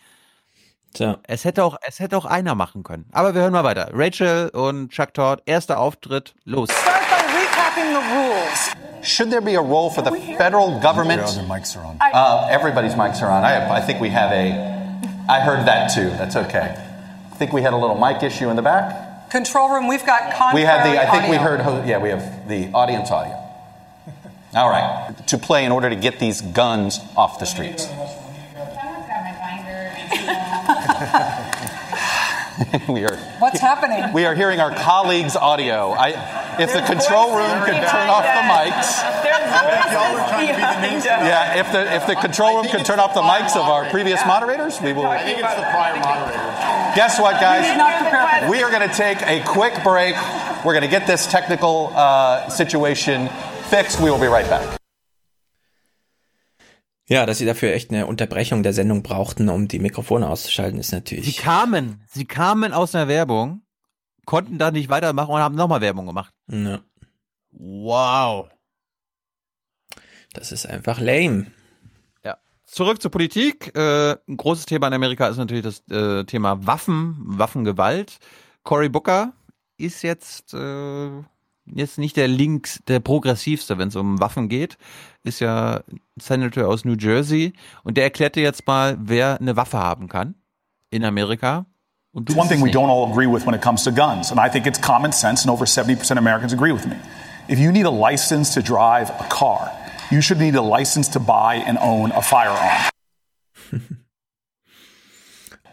Tja. 0.93 1.19
Es 1.23 1.45
hätte 1.45 1.63
auch, 1.63 1.77
es 1.87 2.01
hätte 2.01 2.19
auch 2.19 2.25
einer 2.25 2.57
machen 2.57 2.83
können. 2.83 3.05
Aber 3.13 3.37
wir 3.37 3.43
hören 3.43 3.53
mal 3.53 3.63
weiter. 3.63 3.91
Rachel 3.93 4.49
und 4.49 4.89
Chuck 4.91 5.15
Todd, 5.15 5.41
erster 5.47 5.79
Auftritt, 5.79 6.35
los. 6.45 6.69
Start 6.69 6.97
by 7.09 7.39
recapping 7.39 7.91
the 7.93 8.17
rules. 8.17 9.07
Should 9.09 9.31
there 9.31 9.41
be 9.41 9.57
a 9.57 9.61
role 9.63 9.89
for 9.89 10.03
the 10.03 10.11
federal 10.37 10.81
government? 10.81 11.21
Your 11.21 11.29
other 11.29 11.43
mics 11.47 11.77
are 11.77 11.85
on. 11.85 11.97
Uh, 12.13 12.49
everybody's 12.51 12.95
mics 12.97 13.23
are 13.23 13.31
on. 13.31 13.45
I, 13.45 13.79
I 13.79 13.81
think 13.87 14.01
we 14.01 14.11
have 14.11 14.33
a. 14.33 14.51
I 15.29 15.39
heard 15.41 15.65
that 15.67 15.95
too. 15.95 16.11
That's 16.19 16.35
okay. 16.35 16.75
I 17.33 17.37
think 17.37 17.53
we 17.53 17.63
had 17.63 17.73
a 17.73 17.77
little 17.77 17.95
mic 17.97 18.21
issue 18.25 18.51
in 18.51 18.57
the 18.57 18.63
back. 18.63 18.93
Control 19.31 19.71
room, 19.75 19.89
we've 19.89 20.05
got 20.07 20.33
contrary 20.35 20.55
We 20.55 20.63
have 20.63 20.85
the. 20.91 21.01
I 21.01 21.11
think 21.11 21.31
we 21.31 21.37
heard. 21.37 21.61
ho- 21.61 21.85
Yeah, 21.87 21.99
we 21.99 22.09
have 22.11 22.49
the 22.49 22.71
audience 22.73 23.11
audio. 23.11 23.35
All 24.55 24.69
right. 24.71 25.15
To 25.29 25.39
play 25.39 25.65
in 25.65 25.73
order 25.73 25.91
to 25.91 25.97
get 25.97 26.19
these 26.19 26.41
guns 26.41 26.99
off 27.17 27.39
the 27.39 27.47
streets. 27.47 27.87
we 32.89 33.05
are. 33.05 33.17
What's 33.39 33.61
happening? 33.61 34.13
We 34.13 34.25
are 34.25 34.35
hearing 34.35 34.59
our 34.61 34.75
colleagues' 34.75 35.37
audio. 35.37 35.91
I, 35.93 36.57
if 36.59 36.73
the 36.73 36.81
control 36.83 37.37
room 37.37 37.61
could 37.65 37.75
turn 37.89 38.09
off 38.09 38.25
the 38.25 38.43
mics. 38.49 38.99
Yeah, 40.29 41.61
if 41.61 41.73
the 41.73 41.95
if 41.95 42.07
the 42.07 42.15
control 42.15 42.57
room 42.57 42.67
could 42.71 42.85
turn 42.85 43.01
off 43.01 43.15
the 43.15 43.23
mics 43.23 43.57
of 43.57 43.63
our 43.63 43.85
previous 43.91 44.25
moderators, 44.27 44.81
we 44.81 44.93
will. 44.93 45.07
I 45.07 45.19
think 45.23 45.39
it's 45.39 45.55
the 45.55 45.63
prior 45.63 45.97
moderator. 45.99 46.95
Guess 46.95 47.21
what, 47.21 47.41
guys? 47.41 47.65
We 48.51 48.63
are 48.63 48.71
going 48.71 48.89
to 48.89 48.95
take 48.95 49.23
a 49.23 49.41
quick 49.45 49.83
break. 49.83 50.15
We're 50.65 50.75
going 50.75 50.83
to 50.83 50.89
get 50.91 51.07
this 51.07 51.27
technical 51.27 51.93
uh, 51.95 52.49
situation 52.49 53.29
fixed. 53.71 54.01
We 54.01 54.11
will 54.11 54.19
be 54.21 54.27
right 54.29 54.49
back. 54.49 54.63
Ja, 57.11 57.25
dass 57.25 57.39
sie 57.39 57.47
dafür 57.47 57.73
echt 57.73 57.91
eine 57.91 58.07
Unterbrechung 58.07 58.63
der 58.63 58.75
Sendung 58.75 59.03
brauchten, 59.03 59.49
um 59.49 59.67
die 59.67 59.79
Mikrofone 59.79 60.29
auszuschalten, 60.29 60.79
ist 60.79 60.91
Sie 60.91 60.97
natürlich. 60.97 61.39
kamen, 61.39 62.03
sie 62.07 62.27
kamen 62.27 62.75
aus 62.75 62.95
einer 62.95 63.09
Werbung, 63.09 63.63
konnten 64.27 64.59
da 64.59 64.71
nicht 64.71 64.91
weitermachen 64.91 65.31
und 65.31 65.41
haben 65.41 65.55
nochmal 65.55 65.81
Werbung 65.81 66.05
gemacht. 66.07 66.35
Ja, 66.51 66.81
Wow. 67.53 68.49
Das 70.33 70.53
ist 70.53 70.67
einfach 70.67 71.01
lame. 71.01 71.47
Ja. 72.25 72.37
Zurück 72.65 73.01
zur 73.01 73.11
Politik. 73.11 73.75
Äh, 73.77 74.17
ein 74.29 74.37
großes 74.37 74.67
Thema 74.67 74.89
in 74.89 74.95
Amerika 74.95 75.29
ist 75.29 75.37
natürlich 75.37 75.65
das 75.65 75.83
äh, 75.91 76.25
Thema 76.25 76.67
Waffen, 76.67 77.17
Waffengewalt. 77.21 78.19
Cory 78.63 78.89
Booker 78.89 79.33
ist 79.77 80.03
jetzt 80.03 80.55
äh, 80.55 81.09
jetzt 81.75 81.99
nicht 81.99 82.17
der 82.17 82.29
links, 82.29 82.81
der 82.89 83.01
progressivste, 83.01 83.79
wenn 83.79 83.89
es 83.89 83.97
um 83.97 84.21
Waffen 84.21 84.49
geht. 84.49 84.77
Ist 85.23 85.41
ja 85.41 85.81
Senator 86.21 86.69
aus 86.69 86.85
New 86.85 86.97
Jersey 86.99 87.53
und 87.85 87.97
der 87.97 88.05
erklärte 88.05 88.41
jetzt 88.41 88.67
mal, 88.67 88.97
wer 89.01 89.41
eine 89.41 89.57
Waffe 89.57 89.79
haben 89.79 90.09
kann 90.09 90.35
in 90.91 91.05
Amerika. 91.05 91.67
It's 92.15 92.35
one 92.35 92.49
thing 92.49 92.61
we 92.61 92.65
nicht. 92.65 92.75
don't 92.75 92.91
all 92.91 93.11
agree 93.11 93.27
with 93.27 93.47
when 93.47 93.55
it 93.55 93.63
comes 93.63 93.85
to 93.85 93.93
guns, 93.93 94.33
and 94.33 94.41
I 94.41 94.51
think 94.51 94.67
it's 94.67 94.81
common 94.81 95.13
sense, 95.13 95.47
and 95.47 95.53
over 95.53 95.67
70% 95.67 96.13
of 96.13 96.19
Americans 96.19 96.53
agree 96.53 96.73
with 96.73 96.87
me. 96.87 96.97
If 97.49 97.59
you 97.59 97.71
need 97.71 97.87
a 97.87 97.91
license 97.91 98.53
to 98.55 98.63
drive 98.63 99.11
a 99.21 99.25
car, 99.29 99.71
you 100.11 100.21
should 100.21 100.39
need 100.39 100.57
a 100.57 100.63
license 100.63 101.11
to 101.11 101.21
buy 101.21 101.63
and 101.67 101.79
own 101.81 102.13
a 102.13 102.21
firearm. 102.21 102.91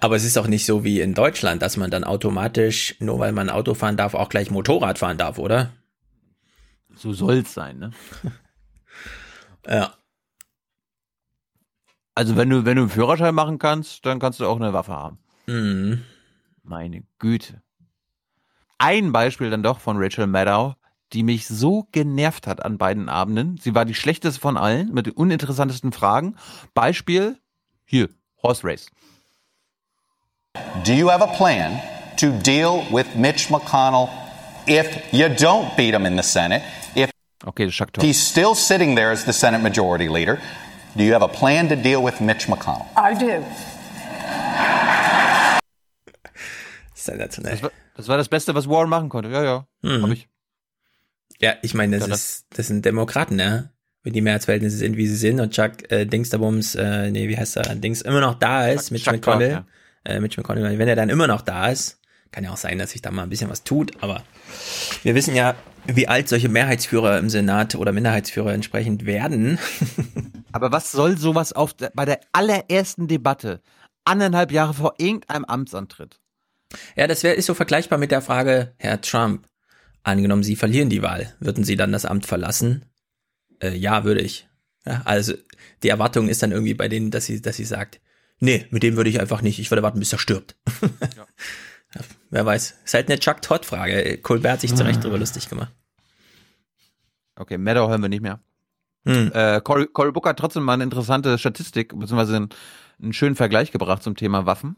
Aber 0.02 0.16
es 0.16 0.24
ist 0.24 0.38
auch 0.38 0.48
nicht 0.48 0.66
so 0.66 0.84
wie 0.84 1.02
in 1.02 1.14
Deutschland, 1.14 1.62
dass 1.62 1.78
man 1.78 1.90
dann 1.90 2.04
automatisch, 2.04 2.96
nur 3.00 3.20
weil 3.20 3.32
man 3.32 3.50
Auto 3.50 3.74
fahren 3.74 3.98
darf, 3.98 4.14
auch 4.14 4.30
gleich 4.30 4.52
Motorrad 4.52 5.00
fahren 5.00 5.18
darf, 5.18 5.40
oder? 5.40 5.72
So 6.96 7.14
soll's 7.14 7.54
sein, 7.54 7.80
ne? 7.80 7.92
Ja. 9.68 9.96
Also 12.14 12.36
wenn 12.38 12.52
du, 12.52 12.66
wenn 12.66 12.76
du 12.76 12.84
einen 12.84 12.92
Führerschein 12.92 13.34
machen 13.34 13.58
kannst, 13.58 14.06
dann 14.06 14.20
kannst 14.20 14.40
du 14.40 14.46
auch 14.46 14.58
eine 14.58 14.74
Waffe 14.74 14.92
haben. 14.92 15.18
Mhm. 15.48 16.04
Meine 16.62 17.04
Güte. 17.18 17.64
Ein 18.78 19.12
Beispiel 19.12 19.50
dann 19.50 19.64
doch 19.64 19.80
von 19.80 19.98
Rachel 19.98 20.28
Maddow, 20.28 20.76
die 21.16 21.24
mich 21.24 21.48
so 21.48 21.88
genervt 21.92 22.46
hat 22.46 22.64
an 22.64 22.78
beiden 22.78 23.10
Abenden. 23.10 23.58
Sie 23.62 23.74
war 23.74 23.86
die 23.86 23.94
schlechteste 23.96 24.40
von 24.40 24.58
allen 24.58 24.94
mit 24.94 25.08
den 25.08 25.14
uninteressantesten 25.14 25.92
Fragen. 25.94 26.36
Beispiel 26.74 27.38
hier, 27.86 28.10
Horse 28.44 28.64
Race. 28.68 28.88
Do 30.86 30.92
you 30.94 31.10
have 31.10 31.24
a 31.24 31.28
plan 31.36 31.80
to 32.18 32.28
deal 32.44 32.84
with 32.92 33.06
Mitch 33.16 33.50
McConnell 33.50 34.10
if 34.68 34.88
you 35.12 35.26
don't 35.28 35.76
beat 35.76 35.94
him 35.94 36.06
in 36.06 36.16
the 36.18 36.24
Senate? 36.24 36.62
If 36.96 37.10
Okay, 37.46 37.70
he's 38.02 38.18
still 38.30 38.56
sitting 38.56 38.96
there 38.96 39.12
as 39.12 39.26
the 39.26 39.34
Senate 39.34 39.62
Majority 39.62 40.08
Leader, 40.10 40.40
do 40.96 41.04
you 41.04 41.14
have 41.14 41.24
a 41.24 41.28
plan 41.28 41.68
to 41.70 41.76
deal 41.76 42.02
with 42.04 42.20
Mitch 42.22 42.48
McConnell? 42.48 42.86
I 42.98 43.14
do. 43.14 43.44
Sensationell. 46.94 47.52
Das 47.54 47.62
war, 47.64 47.72
das 47.98 48.08
war 48.08 48.18
das 48.18 48.30
Beste, 48.30 48.56
was 48.56 48.68
Warren 48.68 48.90
machen 48.90 49.10
konnte. 49.10 49.30
Ja, 49.30 49.44
ja, 49.44 49.66
Mhm. 49.82 50.04
hab 50.04 50.12
ich. 50.12 50.28
Ja, 51.42 51.54
ich 51.62 51.74
meine, 51.74 51.98
das, 52.00 52.08
ist, 52.08 52.46
das 52.52 52.68
sind 52.68 52.86
Demokraten, 52.86 53.36
ne? 53.36 53.72
Wenn 54.04 54.14
die 54.14 54.22
Mehrheitsverhältnisse 54.22 54.78
sind, 54.78 54.98
wie 54.98 55.08
sie 55.08 55.16
sind 55.16 55.40
und 55.40 55.52
Chuck 55.54 55.92
äh, 55.92 56.06
Dingsterbums, 56.06 56.76
äh, 56.76 57.10
nee, 57.12 57.28
wie 57.28 57.38
heißt 57.38 57.58
er, 57.58 57.76
Dings 57.76 58.02
immer 58.02 58.22
noch 58.22 58.36
da 58.36 58.68
ist, 58.68 58.86
Chuck- 58.86 58.92
Mitch 58.92 59.04
Chuck 59.06 59.14
McConnell, 59.16 59.54
Todd, 59.56 59.66
äh, 60.06 60.20
Mitch 60.20 60.40
McConnell, 60.40 60.78
wenn 60.78 60.88
er 60.88 60.96
dann 60.96 61.10
immer 61.10 61.26
noch 61.28 61.42
da 61.42 61.70
ist, 61.70 62.00
kann 62.32 62.44
ja 62.44 62.52
auch 62.52 62.58
sein, 62.58 62.78
dass 62.78 62.92
sich 62.92 63.02
da 63.02 63.10
mal 63.12 63.24
ein 63.24 63.30
bisschen 63.30 63.50
was 63.50 63.64
tut, 63.64 63.92
aber 64.04 64.24
wir 65.04 65.16
wissen 65.16 65.36
ja, 65.36 65.56
wie 65.88 66.08
alt 66.08 66.30
solche 66.30 66.50
Mehrheitsführer 66.50 67.18
im 67.18 67.30
Senat 67.30 67.76
oder 67.76 67.92
Minderheitsführer 67.92 68.54
entsprechend 68.54 69.06
werden. 69.06 69.60
Aber 70.52 70.72
was 70.72 70.92
soll 70.92 71.16
sowas 71.18 71.54
auf 71.54 71.74
der, 71.74 71.92
bei 71.94 72.06
der 72.06 72.20
allerersten 72.32 73.08
Debatte 73.08 73.62
anderthalb 74.04 74.52
Jahre 74.52 74.74
vor 74.74 74.96
irgendeinem 74.98 75.46
Amtsantritt? 75.46 76.20
Ja, 76.96 77.06
das 77.08 77.22
wäre 77.24 77.36
ist 77.36 77.46
so 77.46 77.54
vergleichbar 77.54 78.00
mit 78.00 78.10
der 78.12 78.22
Frage, 78.22 78.74
Herr 78.78 79.00
Trump, 79.02 79.46
angenommen 80.06 80.44
Sie 80.44 80.56
verlieren 80.56 80.90
die 80.90 81.02
Wahl, 81.02 81.34
würden 81.40 81.64
Sie 81.64 81.76
dann 81.76 81.92
das 81.92 82.06
Amt 82.06 82.26
verlassen? 82.26 82.86
Äh, 83.60 83.76
ja, 83.76 84.04
würde 84.04 84.22
ich. 84.22 84.48
Ja, 84.86 85.02
also 85.06 85.34
die 85.84 85.90
Erwartung 85.90 86.30
ist 86.30 86.44
dann 86.44 86.52
irgendwie 86.52 86.74
bei 86.74 86.88
denen, 86.88 87.12
dass 87.12 87.26
sie, 87.26 87.42
dass 87.42 87.58
sie 87.58 87.66
sagt, 87.66 88.00
nee, 88.40 88.66
mit 88.70 88.84
dem 88.84 88.96
würde 88.96 89.10
ich 89.10 89.20
einfach 89.20 89.42
nicht, 89.42 89.60
ich 89.60 89.72
würde 89.72 89.84
warten, 89.84 90.00
bis 90.00 90.14
er 90.14 90.20
stirbt. 90.20 90.56
Ja. 91.16 91.26
Wer 92.30 92.46
weiß. 92.46 92.76
Ist 92.84 92.94
halt 92.94 93.10
eine 93.10 93.20
Chuck 93.20 93.42
Todd-Frage. 93.42 94.18
Colbert 94.18 94.54
hat 94.54 94.62
sich 94.62 94.76
zu 94.76 94.84
Recht 94.84 95.04
drüber 95.04 95.18
lustig 95.18 95.50
gemacht. 95.50 95.74
Okay, 97.38 97.58
Meadow 97.58 97.88
hören 97.88 98.02
wir 98.02 98.10
nicht 98.10 98.22
mehr. 98.22 98.42
Hm. 99.06 99.32
Äh, 99.34 99.62
Cory, 99.62 99.88
Cory 99.88 100.12
Booker 100.12 100.30
hat 100.30 100.40
trotzdem 100.40 100.64
mal 100.64 100.74
eine 100.74 100.84
interessante 100.84 101.38
Statistik, 101.38 101.90
beziehungsweise 101.90 102.36
einen, 102.36 102.50
einen 103.02 103.14
schönen 103.14 103.36
Vergleich 103.36 103.72
gebracht 103.72 104.04
zum 104.04 104.16
Thema 104.16 104.46
Waffen. 104.46 104.76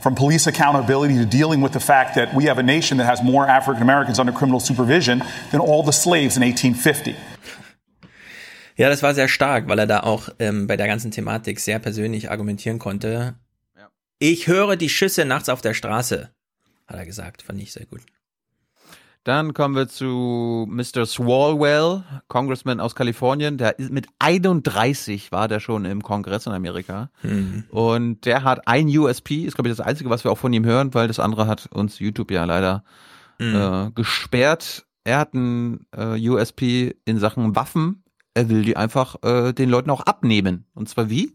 From 0.00 0.14
police 0.14 0.46
accountability 0.46 1.16
to 1.16 1.26
dealing 1.26 1.62
with 1.62 1.72
the 1.72 1.80
fact 1.80 2.14
that 2.14 2.34
we 2.34 2.46
have 2.46 2.58
a 2.58 2.62
nation 2.62 2.98
that 2.98 3.06
has 3.06 3.22
more 3.22 3.46
African 3.46 3.82
Americans 3.82 4.18
under 4.18 4.32
criminal 4.32 4.60
supervision 4.60 5.22
than 5.50 5.60
all 5.60 5.82
the 5.82 5.92
slaves 5.92 6.36
in 6.36 6.42
1850. 6.42 7.14
Ja, 8.76 8.88
das 8.88 9.02
war 9.02 9.14
sehr 9.14 9.28
stark, 9.28 9.68
weil 9.68 9.78
er 9.78 9.86
da 9.86 10.00
auch 10.00 10.30
ähm, 10.38 10.66
bei 10.66 10.76
der 10.76 10.86
ganzen 10.86 11.10
Thematik 11.10 11.60
sehr 11.60 11.78
persönlich 11.78 12.30
argumentieren 12.30 12.78
konnte. 12.78 13.34
Ich 14.18 14.46
höre 14.46 14.76
die 14.76 14.88
Schüsse 14.88 15.24
nachts 15.24 15.48
auf 15.48 15.60
der 15.60 15.74
Straße, 15.74 16.30
hat 16.86 16.96
er 16.96 17.04
gesagt. 17.06 17.42
Fand 17.42 17.60
ich 17.60 17.72
sehr 17.72 17.86
gut. 17.86 18.00
Dann 19.24 19.52
kommen 19.52 19.74
wir 19.76 19.86
zu 19.86 20.66
Mr. 20.68 21.04
Swalwell, 21.04 22.04
Congressman 22.28 22.80
aus 22.80 22.94
Kalifornien. 22.94 23.58
Der 23.58 23.78
ist 23.78 23.90
mit 23.92 24.06
31 24.18 25.30
war 25.30 25.46
der 25.46 25.60
schon 25.60 25.84
im 25.84 26.02
Kongress 26.02 26.46
in 26.46 26.52
Amerika. 26.52 27.10
Mhm. 27.22 27.64
Und 27.70 28.24
der 28.24 28.44
hat 28.44 28.66
ein 28.66 28.88
USP, 28.88 29.44
ist 29.44 29.56
glaube 29.56 29.68
ich 29.68 29.76
das 29.76 29.86
Einzige, 29.86 30.08
was 30.08 30.24
wir 30.24 30.32
auch 30.32 30.38
von 30.38 30.52
ihm 30.52 30.64
hören, 30.64 30.94
weil 30.94 31.06
das 31.08 31.20
andere 31.20 31.46
hat 31.46 31.68
uns 31.72 31.98
YouTube 31.98 32.30
ja 32.30 32.44
leider 32.44 32.82
Mhm. 33.38 33.54
äh, 33.54 33.90
gesperrt. 33.94 34.84
Er 35.04 35.18
hat 35.18 35.32
ein 35.32 35.86
äh, 35.96 36.28
USP 36.28 36.94
in 37.06 37.18
Sachen 37.18 37.56
Waffen. 37.56 38.04
Er 38.34 38.48
will 38.50 38.62
die 38.62 38.76
einfach 38.76 39.16
äh, 39.22 39.52
den 39.54 39.70
Leuten 39.70 39.88
auch 39.90 40.02
abnehmen. 40.02 40.66
Und 40.74 40.88
zwar 40.90 41.08
wie? 41.08 41.34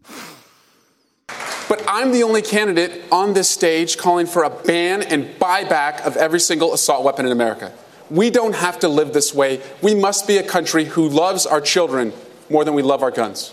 But 1.68 1.84
I'm 1.88 2.12
the 2.12 2.22
only 2.22 2.42
candidate 2.42 3.02
on 3.10 3.34
this 3.34 3.50
stage 3.50 3.98
calling 3.98 4.26
for 4.26 4.44
a 4.44 4.50
ban 4.50 5.02
and 5.02 5.26
buyback 5.38 6.00
of 6.06 6.16
every 6.16 6.40
single 6.40 6.72
assault 6.72 7.04
weapon 7.04 7.26
in 7.26 7.32
America. 7.32 7.72
We 8.08 8.30
don't 8.30 8.54
have 8.54 8.78
to 8.80 8.88
live 8.88 9.12
this 9.12 9.34
way. 9.34 9.60
We 9.82 9.94
must 9.94 10.28
be 10.28 10.36
a 10.38 10.44
country 10.44 10.84
who 10.84 11.08
loves 11.08 11.44
our 11.44 11.60
children 11.60 12.12
more 12.48 12.64
than 12.64 12.74
we 12.74 12.82
love 12.82 13.02
our 13.02 13.10
guns. 13.10 13.52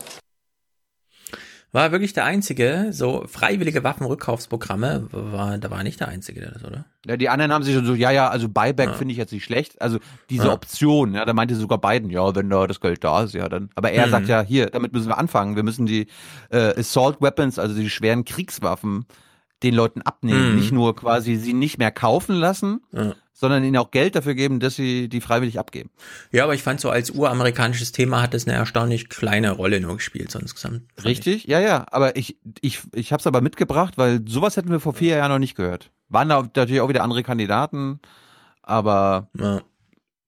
War 1.73 1.91
wirklich 1.91 2.13
der 2.13 2.23
Einzige, 2.25 2.89
so 2.91 3.25
freiwillige 3.27 3.83
Waffenrückkaufsprogramme, 3.83 5.07
war, 5.11 5.57
da 5.57 5.71
war 5.71 5.83
nicht 5.83 5.99
der 5.99 6.07
Einzige, 6.07 6.39
der 6.39 6.51
das, 6.51 6.63
oder? 6.63 6.85
Ja, 7.05 7.17
die 7.17 7.29
anderen 7.29 7.51
haben 7.51 7.63
sich 7.63 7.73
schon 7.75 7.85
so, 7.85 7.95
ja, 7.95 8.11
ja, 8.11 8.29
also 8.29 8.47
Buyback 8.47 8.89
Ja. 8.89 8.93
finde 8.93 9.11
ich 9.11 9.17
jetzt 9.17 9.33
nicht 9.33 9.43
schlecht. 9.43 9.81
Also 9.81 9.97
diese 10.29 10.45
Ja. 10.47 10.53
Option, 10.53 11.15
ja, 11.15 11.25
da 11.25 11.33
meinte 11.33 11.55
sogar 11.55 11.79
Biden, 11.81 12.11
ja, 12.11 12.35
wenn 12.35 12.49
da 12.49 12.67
das 12.67 12.79
Geld 12.79 13.03
da 13.03 13.23
ist, 13.23 13.33
ja, 13.33 13.49
dann. 13.49 13.69
Aber 13.75 13.91
er 13.91 14.05
Mhm. 14.05 14.11
sagt 14.11 14.27
ja, 14.27 14.41
hier, 14.41 14.67
damit 14.67 14.93
müssen 14.93 15.07
wir 15.07 15.17
anfangen. 15.17 15.55
Wir 15.55 15.63
müssen 15.63 15.85
die 15.87 16.05
äh, 16.51 16.79
Assault 16.79 17.21
Weapons, 17.21 17.57
also 17.57 17.73
die 17.75 17.89
schweren 17.89 18.23
Kriegswaffen, 18.23 19.05
den 19.63 19.73
Leuten 19.73 20.01
abnehmen. 20.01 20.51
Mhm. 20.51 20.55
Nicht 20.59 20.71
nur 20.71 20.95
quasi 20.95 21.35
sie 21.35 21.53
nicht 21.53 21.77
mehr 21.77 21.91
kaufen 21.91 22.35
lassen, 22.35 22.81
Ja. 22.91 23.15
sondern 23.33 23.63
ihnen 23.63 23.77
auch 23.77 23.91
Geld 23.91 24.15
dafür 24.15 24.35
geben, 24.35 24.59
dass 24.59 24.75
sie 24.75 25.07
die 25.09 25.21
freiwillig 25.21 25.57
abgeben. 25.59 25.89
Ja, 26.31 26.43
aber 26.43 26.53
ich 26.53 26.61
fand 26.63 26.79
so 26.81 26.89
als 26.89 27.09
uramerikanisches 27.11 27.91
Thema 27.91 28.21
hat 28.21 28.33
es 28.33 28.47
eine 28.47 28.55
erstaunlich 28.57 29.09
kleine 29.09 29.51
Rolle 29.51 29.79
nur 29.79 29.95
gespielt, 29.97 30.29
so 30.31 30.39
insgesamt. 30.39 30.83
Richtig? 31.03 31.45
Ja, 31.45 31.59
ja. 31.59 31.85
Aber 31.91 32.15
ich, 32.15 32.37
ich, 32.61 32.81
ich 32.93 33.11
habe 33.11 33.21
es 33.21 33.27
aber 33.27 33.41
mitgebracht, 33.41 33.97
weil 33.97 34.21
sowas 34.27 34.57
hätten 34.57 34.69
wir 34.71 34.79
vor 34.79 34.93
vier 34.93 35.15
Jahren 35.17 35.31
noch 35.31 35.39
nicht 35.39 35.55
gehört. 35.55 35.91
Waren 36.09 36.29
da 36.29 36.41
natürlich 36.41 36.81
auch 36.81 36.89
wieder 36.89 37.03
andere 37.03 37.23
Kandidaten, 37.23 37.99
aber 38.61 39.29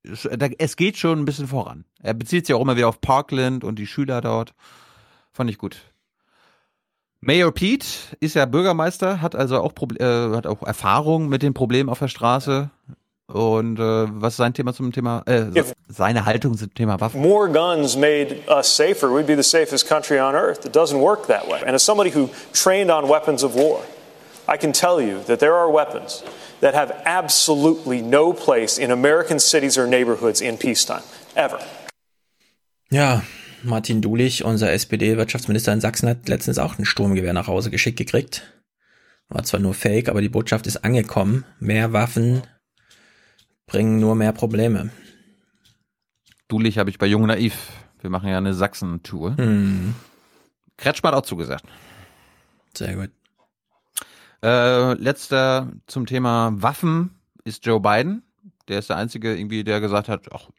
es, 0.04 0.28
da, 0.38 0.48
es 0.58 0.76
geht 0.76 0.98
schon 0.98 1.20
ein 1.20 1.26
bisschen 1.26 1.48
voran. 1.48 1.86
Er 2.02 2.14
bezieht 2.14 2.46
sich 2.46 2.56
auch 2.56 2.62
immer 2.62 2.76
wieder 2.76 2.88
auf 2.88 3.02
Parkland 3.02 3.64
und 3.64 3.78
die 3.80 3.88
Schüler 3.88 4.22
dort. 4.22 4.54
Fand 5.32 5.50
ich 5.50 5.58
gut. 5.58 5.78
Mayor 7.22 7.52
Pete 7.52 7.86
ist 8.20 8.36
ja 8.36 8.46
Bürgermeister, 8.46 9.22
hat 9.22 9.36
also 9.36 9.62
auch, 9.62 9.74
Proble 9.74 9.98
äh, 10.00 10.36
hat 10.36 10.46
auch 10.46 10.62
Erfahrung 10.64 11.28
mit 11.28 11.42
den 11.42 11.54
Problemen 11.54 11.90
auf 11.90 12.00
der 12.00 12.08
Straße. 12.08 12.70
Und 13.28 13.80
äh, 13.80 13.82
was 13.82 14.34
ist 14.34 14.38
sein 14.38 14.54
Thema 14.54 14.74
zum 14.74 14.92
Thema, 14.92 15.24
äh, 15.26 15.46
seine 15.88 16.26
Haltung 16.26 16.56
zum 16.56 16.72
Thema 16.76 17.00
Waffen? 17.00 17.20
More 17.22 17.50
guns 17.50 17.96
made 17.98 18.38
us 18.48 18.76
safer. 18.76 19.08
We'd 19.08 19.26
be 19.26 19.36
the 19.36 19.44
safest 19.44 19.88
country 19.88 20.20
on 20.20 20.36
earth. 20.36 20.64
It 20.66 20.76
doesn't 20.76 21.00
work 21.00 21.26
that 21.28 21.48
way. 21.48 21.60
And 21.66 21.74
as 21.74 21.84
somebody 21.84 22.12
who 22.12 22.30
trained 22.54 22.92
on 22.92 23.10
weapons 23.10 23.44
of 23.44 23.56
war, 23.56 23.82
I 24.48 24.58
can 24.58 24.72
tell 24.72 25.02
you 25.02 25.24
that 25.26 25.40
there 25.40 25.56
are 25.56 25.72
weapons 25.72 26.24
that 26.62 26.76
have 26.76 26.94
absolutely 27.06 28.02
no 28.02 28.32
place 28.32 28.78
in 28.78 28.92
American 28.92 29.40
cities 29.40 29.76
or 29.76 29.88
neighborhoods 29.88 30.40
in 30.40 30.58
peacetime, 30.58 31.04
ever. 31.36 31.60
Ja, 32.92 33.24
Martin 33.66 34.02
Dulich, 34.02 34.44
unser 34.44 34.72
SPD-Wirtschaftsminister 34.72 35.74
in 35.74 35.82
Sachsen, 35.82 36.10
hat 36.10 36.28
letztens 36.30 36.60
auch 36.60 36.78
ein 36.78 36.86
Sturmgewehr 36.86 37.34
nach 37.34 37.48
Hause 37.48 37.72
geschickt 37.72 37.98
gekriegt. 37.98 38.44
War 39.28 39.44
zwar 39.44 39.60
nur 39.60 39.74
fake, 39.74 40.10
aber 40.10 40.22
die 40.22 40.30
Botschaft 40.30 40.68
ist 40.68 40.84
angekommen. 40.84 41.46
Mehr 41.60 41.94
Waffen 41.94 42.44
bringen 43.66 44.00
nur 44.00 44.16
mehr 44.16 44.34
Probleme. 44.34 44.92
Dulich 46.48 46.78
habe 46.78 46.90
ich 46.90 47.00
bei 47.00 47.08
Jung 47.08 47.26
Naiv. 47.26 47.72
Wir 48.02 48.10
machen 48.10 48.30
ja 48.30 48.38
eine 48.38 48.54
Sachsen-Tour. 48.54 49.32
Mhm. 49.40 49.96
Kretschmann 50.78 51.14
hat 51.14 51.24
auch 51.24 51.26
zugesagt. 51.28 51.66
Sehr 52.78 52.96
gut. 52.96 53.10
Äh, 54.44 54.94
letzter 54.94 55.72
zum 55.88 56.06
Thema 56.06 56.52
Waffen 56.62 57.16
ist 57.46 57.66
Joe 57.66 57.80
Biden. 57.80 58.22
Der 58.68 58.80
ist 58.80 58.90
der 58.90 58.98
Einzige, 58.98 59.36
irgendwie, 59.36 59.64
der 59.64 59.82
gesagt 59.82 60.08
hat, 60.08 60.28
ach, 60.32 60.50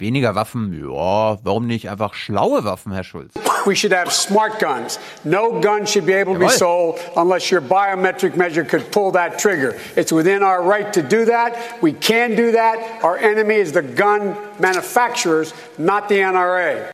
weniger 0.00 0.34
Waffen, 0.34 0.72
ja, 0.72 1.38
warum 1.44 1.66
nicht 1.66 1.88
einfach 1.90 2.14
schlaue 2.14 2.64
Waffen, 2.64 2.92
Herr 2.92 3.04
Schulz? 3.04 3.34
We 3.66 3.76
should 3.76 3.92
have 3.92 4.10
smart 4.10 4.58
guns. 4.58 4.98
No 5.24 5.60
gun 5.60 5.86
should 5.86 6.06
be 6.06 6.14
able 6.14 6.34
to 6.34 6.38
be 6.38 6.46
Jawohl. 6.46 6.58
sold 6.58 7.00
unless 7.16 7.50
your 7.52 7.60
biometric 7.60 8.36
measure 8.36 8.64
could 8.64 8.90
pull 8.90 9.12
that 9.12 9.38
trigger. 9.38 9.74
It's 9.96 10.12
within 10.12 10.42
our 10.42 10.62
right 10.62 10.92
to 10.94 11.02
do 11.02 11.24
that. 11.26 11.56
We 11.82 11.92
can 11.92 12.34
do 12.36 12.52
that. 12.52 12.78
Our 13.02 13.18
enemy 13.18 13.56
is 13.56 13.72
the 13.72 13.82
gun 13.82 14.34
manufacturers, 14.58 15.52
not 15.78 16.08
the 16.08 16.20
NRA. 16.20 16.92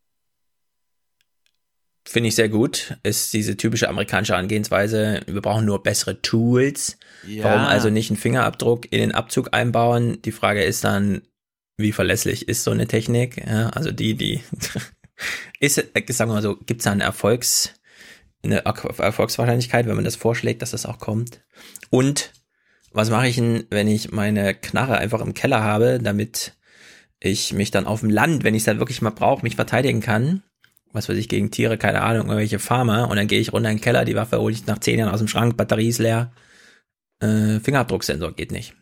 Finde 2.09 2.29
ich 2.29 2.37
sehr 2.37 2.49
gut. 2.49 2.97
Ist 3.03 3.33
diese 3.33 3.57
typische 3.57 3.89
amerikanische 3.89 4.37
Angehensweise. 4.37 5.21
Wir 5.27 5.43
brauchen 5.43 5.65
nur 5.65 5.83
bessere 5.83 6.23
Tools. 6.23 6.97
Ja. 7.27 7.45
Warum 7.45 7.67
also 7.67 7.91
nicht 7.91 8.11
einen 8.11 8.17
Fingerabdruck 8.17 8.91
in 8.93 9.01
den 9.01 9.13
Abzug 9.13 9.49
einbauen? 9.53 10.23
Die 10.23 10.31
Frage 10.31 10.63
ist 10.63 10.85
dann, 10.85 11.23
wie 11.77 11.93
verlässlich 11.93 12.49
ist 12.49 12.65
so 12.65 12.71
eine 12.71 12.87
Technik? 12.87 13.45
Ja, 13.47 13.69
also 13.71 13.91
die, 13.93 14.15
die 14.15 14.41
ist, 15.61 15.77
sagen 15.77 16.31
wir 16.31 16.35
mal 16.35 16.43
so, 16.43 16.57
gibt 16.57 16.81
es 16.81 16.85
da 16.85 16.93
einen 16.93 17.01
Erfolgs, 17.01 17.75
eine 18.43 18.65
Er- 18.65 18.99
Erfolgswahrscheinlichkeit, 18.99 19.87
wenn 19.87 19.97
man 19.97 20.05
das 20.05 20.17
vorschlägt, 20.17 20.63
dass 20.63 20.71
das 20.71 20.87
auch 20.87 20.99
kommt? 20.99 21.43
Und 21.91 22.33
was 22.93 23.11
mache 23.11 23.29
ich 23.29 23.37
denn, 23.37 23.67
wenn 23.71 23.89
ich 23.89 24.11
meine 24.13 24.55
Knarre 24.55 24.99
einfach 24.99 25.21
im 25.21 25.35
Keller 25.35 25.63
habe, 25.63 25.99
damit 26.03 26.55
ich 27.21 27.53
mich 27.53 27.71
dann 27.71 27.87
auf 27.87 28.01
dem 28.01 28.11
Land, 28.11 28.45
wenn 28.45 28.55
ich 28.55 28.61
es 28.61 28.67
dann 28.67 28.79
wirklich 28.79 29.03
mal 29.03 29.11
brauche, 29.11 29.43
mich 29.43 29.57
verteidigen 29.57 30.01
kann? 30.01 30.43
Was 30.93 31.09
weiß 31.09 31.17
ich, 31.19 31.29
gegen 31.29 31.51
Tiere, 31.51 31.77
keine 31.77 32.01
Ahnung, 32.01 32.29
irgendwelche 32.29 32.59
Farmer, 32.59 33.11
und 33.11 33.17
dann 33.17 33.27
gehe 33.27 33.41
ich 33.41 33.53
runter 33.53 33.71
in 33.71 33.77
den 33.77 33.83
Keller, 33.83 34.07
die 34.07 34.15
Waffe 34.15 34.39
hole 34.39 34.55
ich 34.55 34.67
nach 34.67 34.79
zehn 34.79 34.99
Jahren 34.99 35.13
aus 35.13 35.19
dem 35.19 35.29
Schrank, 35.29 35.57
Batterie 35.57 35.89
ist 35.89 35.99
leer, 35.99 36.33
äh, 37.21 37.61
Fingerabdrucksensor 37.61 38.33
geht 38.33 38.51
nicht. 38.51 38.75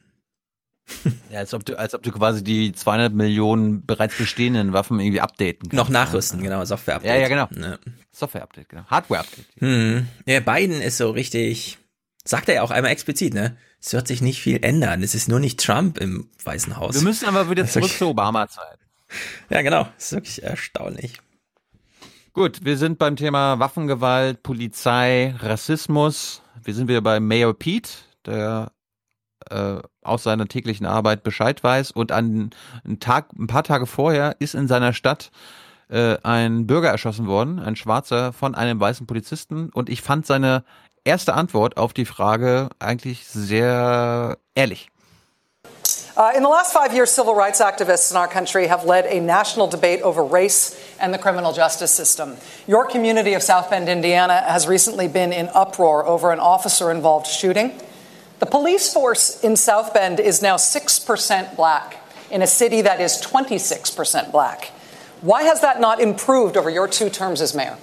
Ja, 1.31 1.41
als 1.41 1.53
ob 1.55 1.65
du, 1.65 1.77
als 1.79 1.95
ob 1.95 2.03
du 2.03 2.13
quasi 2.13 2.45
die 2.45 2.73
200 2.73 3.13
Millionen 3.13 3.85
bereits 3.85 4.17
bestehenden 4.17 4.73
Waffen 4.73 5.01
irgendwie 5.01 5.21
updaten 5.21 5.69
kannst. 5.69 5.75
Noch 5.75 5.89
nachrüsten, 5.89 6.43
genau, 6.43 6.65
Software-Update. 6.65 7.11
Ja, 7.11 7.21
ja, 7.21 7.29
genau. 7.29 7.49
Ja. 7.61 7.79
Software-Update, 8.13 8.69
genau. 8.69 8.85
Hardware-Update. 8.87 9.47
Hm. 9.59 10.07
Ja, 10.27 10.41
Biden 10.41 10.81
ist 10.81 10.99
so 10.99 11.11
richtig, 11.11 11.79
sagt 12.25 12.49
er 12.49 12.57
ja 12.57 12.63
auch 12.63 12.71
einmal 12.71 12.93
explizit, 12.93 13.35
ne? 13.35 13.57
Es 13.81 13.93
wird 13.93 14.07
sich 14.07 14.23
nicht 14.23 14.41
viel 14.41 14.65
ändern. 14.65 15.03
Es 15.03 15.15
ist 15.15 15.29
nur 15.29 15.41
nicht 15.41 15.61
Trump 15.61 15.99
im 15.99 16.31
Weißen 16.43 16.77
Haus. 16.77 16.95
Wir 16.95 17.03
müssen 17.03 17.27
aber 17.27 17.51
wieder 17.51 17.67
zurück 17.67 17.91
zur 17.91 18.09
Obama-Zeit. 18.09 18.79
Ja, 19.51 19.63
genau. 19.63 19.89
Das 19.97 20.05
ist 20.07 20.13
wirklich 20.13 20.43
erstaunlich. 20.43 21.19
Gut, 22.33 22.65
wir 22.65 22.77
sind 22.79 22.99
beim 22.99 23.17
Thema 23.17 23.59
Waffengewalt, 23.59 24.43
Polizei, 24.43 25.35
Rassismus. 25.39 26.43
Wir 26.63 26.75
sind 26.75 26.89
wieder 26.89 27.01
bei 27.01 27.21
Mayor 27.21 27.57
Pete, 27.57 27.91
der 28.27 28.73
äh, 29.51 29.81
aus 30.03 30.23
seiner 30.23 30.47
täglichen 30.47 30.87
Arbeit 30.87 31.23
Bescheid 31.23 31.63
weiß 31.63 31.91
und 31.91 32.13
an 32.13 32.51
einen 32.85 33.01
Tag, 33.01 33.27
ein 33.39 33.47
paar 33.47 33.65
Tage 33.65 33.87
vorher 33.87 34.37
ist 34.39 34.55
in 34.55 34.69
seiner 34.69 34.93
Stadt 34.93 35.31
äh, 35.91 36.17
ein 36.23 36.67
Bürger 36.67 36.91
erschossen 36.91 37.27
worden, 37.27 37.59
ein 37.59 37.77
Schwarzer 37.77 38.33
von 38.33 38.55
einem 38.55 38.81
weißen 38.81 39.07
Polizisten 39.07 39.71
und 39.71 39.89
ich 39.89 40.03
fand 40.03 40.27
seine 40.27 40.65
erste 41.05 41.35
Antwort 41.35 41.77
auf 41.77 41.93
die 41.93 42.07
Frage 42.07 42.71
eigentlich 42.79 43.27
sehr 43.27 44.39
ehrlich. 44.55 44.91
Uh, 46.17 46.31
in 46.37 46.45
the 46.45 46.49
last 46.49 46.73
five 46.73 46.95
years, 46.95 47.11
civil 47.11 47.35
rights 47.35 47.61
activists 47.61 48.13
in 48.13 48.17
our 48.17 48.29
country 48.29 48.69
have 48.69 48.85
led 48.85 49.05
a 49.07 49.21
national 49.21 49.67
debate 49.67 50.01
over 50.03 50.23
race 50.23 50.77
and 51.01 51.13
the 51.13 51.19
criminal 51.19 51.53
justice 51.53 51.91
system. 51.91 52.37
Your 52.69 52.87
community 52.87 53.35
of 53.35 53.43
South 53.43 53.69
Bend, 53.69 53.89
Indiana, 53.89 54.41
has 54.47 54.69
recently 54.69 55.09
been 55.09 55.33
in 55.33 55.49
uproar 55.49 56.07
over 56.07 56.31
an 56.31 56.39
officer 56.39 56.93
involved 56.93 57.27
shooting. 57.27 57.73
The 58.45 58.51
police 58.51 58.93
force 58.93 59.43
in 59.43 59.57
South 59.57 59.95
Bend 59.95 60.21
is 60.21 60.43
now 60.43 60.57
6% 60.57 61.57
black 61.57 61.97
in 62.31 62.43
a 62.43 62.47
city 62.47 62.83
that 62.83 63.01
is 63.01 63.17
26% 63.23 64.31
black. 64.31 64.71
Why 65.23 65.45
has 65.45 65.63
that 65.63 65.81
not 65.81 65.99
improved 65.99 66.59
over 66.59 66.69
your 66.69 66.87
two 66.87 67.09
terms 67.09 67.41
as 67.41 67.55
mayor? 67.55 67.79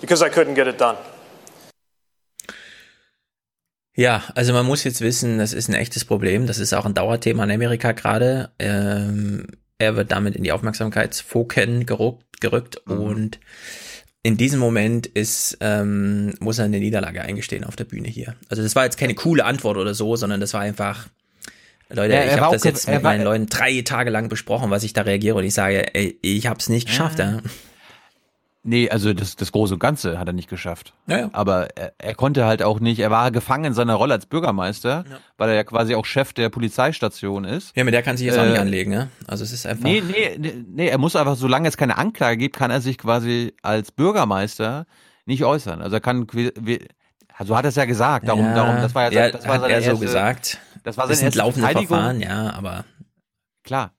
Because 0.00 0.20
I 0.20 0.28
couldn't 0.28 0.54
get 0.54 0.66
it 0.66 0.78
done. 0.78 0.96
Ja, 3.94 4.24
also 4.34 4.52
man 4.52 4.66
muss 4.66 4.82
jetzt 4.82 5.00
wissen, 5.00 5.38
das 5.38 5.52
ist 5.52 5.68
ein 5.68 5.74
echtes 5.74 6.04
Problem. 6.04 6.48
Das 6.48 6.58
ist 6.58 6.72
auch 6.72 6.86
ein 6.86 6.94
Dauerthema 6.94 7.44
in 7.44 7.52
Amerika 7.52 7.92
gerade. 7.92 8.50
Ähm, 8.58 9.46
er 9.78 9.94
wird 9.94 10.10
damit 10.10 10.34
in 10.34 10.42
die 10.42 10.50
Aufmerksamkeitsfoken 10.50 11.86
gerückt, 11.86 12.40
gerückt 12.40 12.82
mhm. 12.86 13.00
und 13.00 13.40
in 14.22 14.36
diesem 14.36 14.60
Moment 14.60 15.06
ist, 15.06 15.56
ähm, 15.60 16.34
muss 16.40 16.58
er 16.58 16.66
eine 16.66 16.78
Niederlage 16.78 17.22
eingestehen 17.22 17.64
auf 17.64 17.76
der 17.76 17.84
Bühne 17.84 18.08
hier. 18.08 18.36
Also 18.48 18.62
das 18.62 18.76
war 18.76 18.84
jetzt 18.84 18.98
keine 18.98 19.14
coole 19.14 19.44
Antwort 19.44 19.78
oder 19.78 19.94
so, 19.94 20.14
sondern 20.16 20.40
das 20.40 20.52
war 20.52 20.60
einfach, 20.60 21.08
Leute, 21.88 22.14
ja, 22.14 22.24
ich 22.24 22.40
habe 22.40 22.54
das 22.54 22.64
jetzt 22.64 22.88
mit 22.88 23.02
meinen 23.02 23.24
Leuten 23.24 23.46
drei 23.46 23.80
Tage 23.82 24.10
lang 24.10 24.28
besprochen, 24.28 24.70
was 24.70 24.84
ich 24.84 24.92
da 24.92 25.02
reagiere 25.02 25.36
und 25.36 25.44
ich 25.44 25.54
sage, 25.54 25.94
ey, 25.94 26.18
ich 26.20 26.46
habe 26.46 26.60
es 26.60 26.68
nicht 26.68 26.88
geschafft. 26.88 27.18
Ja. 27.18 27.32
ja. 27.32 27.40
Nee, 28.62 28.90
also 28.90 29.14
das, 29.14 29.36
das 29.36 29.52
Große 29.52 29.74
und 29.74 29.80
Ganze 29.80 30.18
hat 30.18 30.26
er 30.26 30.34
nicht 30.34 30.50
geschafft. 30.50 30.92
Ja, 31.06 31.18
ja. 31.18 31.30
Aber 31.32 31.68
er, 31.78 31.94
er 31.96 32.14
konnte 32.14 32.44
halt 32.44 32.62
auch 32.62 32.78
nicht, 32.78 32.98
er 32.98 33.10
war 33.10 33.30
gefangen 33.30 33.64
in 33.64 33.72
seiner 33.72 33.94
Rolle 33.94 34.12
als 34.12 34.26
Bürgermeister, 34.26 35.04
ja. 35.08 35.18
weil 35.38 35.48
er 35.48 35.54
ja 35.54 35.64
quasi 35.64 35.94
auch 35.94 36.04
Chef 36.04 36.34
der 36.34 36.50
Polizeistation 36.50 37.44
ist. 37.44 37.74
Ja, 37.74 37.84
mit 37.84 37.94
der 37.94 38.02
kann 38.02 38.18
sich 38.18 38.26
jetzt 38.26 38.36
äh, 38.36 38.40
auch 38.40 38.44
nicht 38.44 38.56
äh, 38.56 38.60
anlegen, 38.60 38.90
ne? 38.90 39.08
Also 39.26 39.44
es 39.44 39.52
ist 39.52 39.66
einfach. 39.66 39.84
Nee, 39.84 40.02
nee, 40.06 40.36
nee, 40.38 40.64
nee, 40.66 40.88
er 40.88 40.98
muss 40.98 41.16
einfach, 41.16 41.36
solange 41.36 41.68
es 41.68 41.78
keine 41.78 41.96
Anklage 41.96 42.36
gibt, 42.36 42.56
kann 42.56 42.70
er 42.70 42.82
sich 42.82 42.98
quasi 42.98 43.54
als 43.62 43.92
Bürgermeister 43.92 44.84
nicht 45.24 45.42
äußern. 45.42 45.80
Also 45.80 45.96
er 45.96 46.00
kann, 46.00 46.26
so 47.46 47.56
hat 47.56 47.64
er 47.64 47.68
es 47.70 47.76
ja 47.76 47.86
gesagt, 47.86 48.28
darum, 48.28 48.44
ja, 48.44 48.54
darum, 48.54 48.76
das 48.76 48.94
war 48.94 49.10
ja, 49.10 49.26
ja 49.26 49.30
das 49.30 49.48
war 49.48 49.60
seine 49.60 49.72
er 49.72 49.78
erste, 49.78 49.92
so 49.92 49.98
gesagt. 49.98 50.58
Das 50.84 50.98
war 50.98 51.06
seine 51.06 51.14
das 51.14 51.20
sind 51.20 51.34
laufende 51.34 51.68
Verfahren, 51.68 52.20
ja, 52.20 52.52
aber. 52.52 52.84
Klar. 53.64 53.92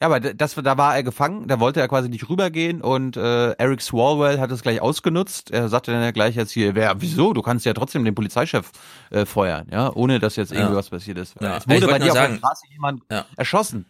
Ja, 0.00 0.08
aber 0.08 0.20
das, 0.20 0.54
da 0.54 0.76
war 0.76 0.96
er 0.96 1.02
gefangen, 1.02 1.46
da 1.46 1.60
wollte 1.60 1.80
er 1.80 1.88
quasi 1.88 2.08
nicht 2.08 2.28
rübergehen 2.28 2.82
und 2.82 3.16
äh, 3.16 3.52
Eric 3.52 3.80
Swalwell 3.80 4.40
hat 4.40 4.50
es 4.50 4.62
gleich 4.62 4.80
ausgenutzt. 4.80 5.50
Er 5.50 5.68
sagte 5.68 5.92
dann 5.92 6.02
ja 6.02 6.10
gleich 6.10 6.34
jetzt 6.34 6.50
hier, 6.50 6.74
wer, 6.74 7.00
wieso, 7.00 7.32
du 7.32 7.42
kannst 7.42 7.64
ja 7.64 7.72
trotzdem 7.74 8.04
den 8.04 8.14
Polizeichef 8.14 8.72
äh, 9.10 9.24
feuern, 9.24 9.66
ja, 9.70 9.92
ohne 9.94 10.18
dass 10.18 10.36
jetzt 10.36 10.50
irgendwie 10.50 10.72
ja. 10.72 10.76
was 10.76 10.90
passiert 10.90 11.18
ist. 11.18 11.36
Ja. 11.40 11.58
Es 11.58 11.68
wurde 11.68 11.86
bei 11.86 12.00
dir 12.00 12.12
sagen, 12.12 12.34
auf 12.34 12.40
der 12.40 12.46
Straße 12.46 12.66
jemand 12.72 13.02
ja. 13.10 13.24
erschossen. 13.36 13.86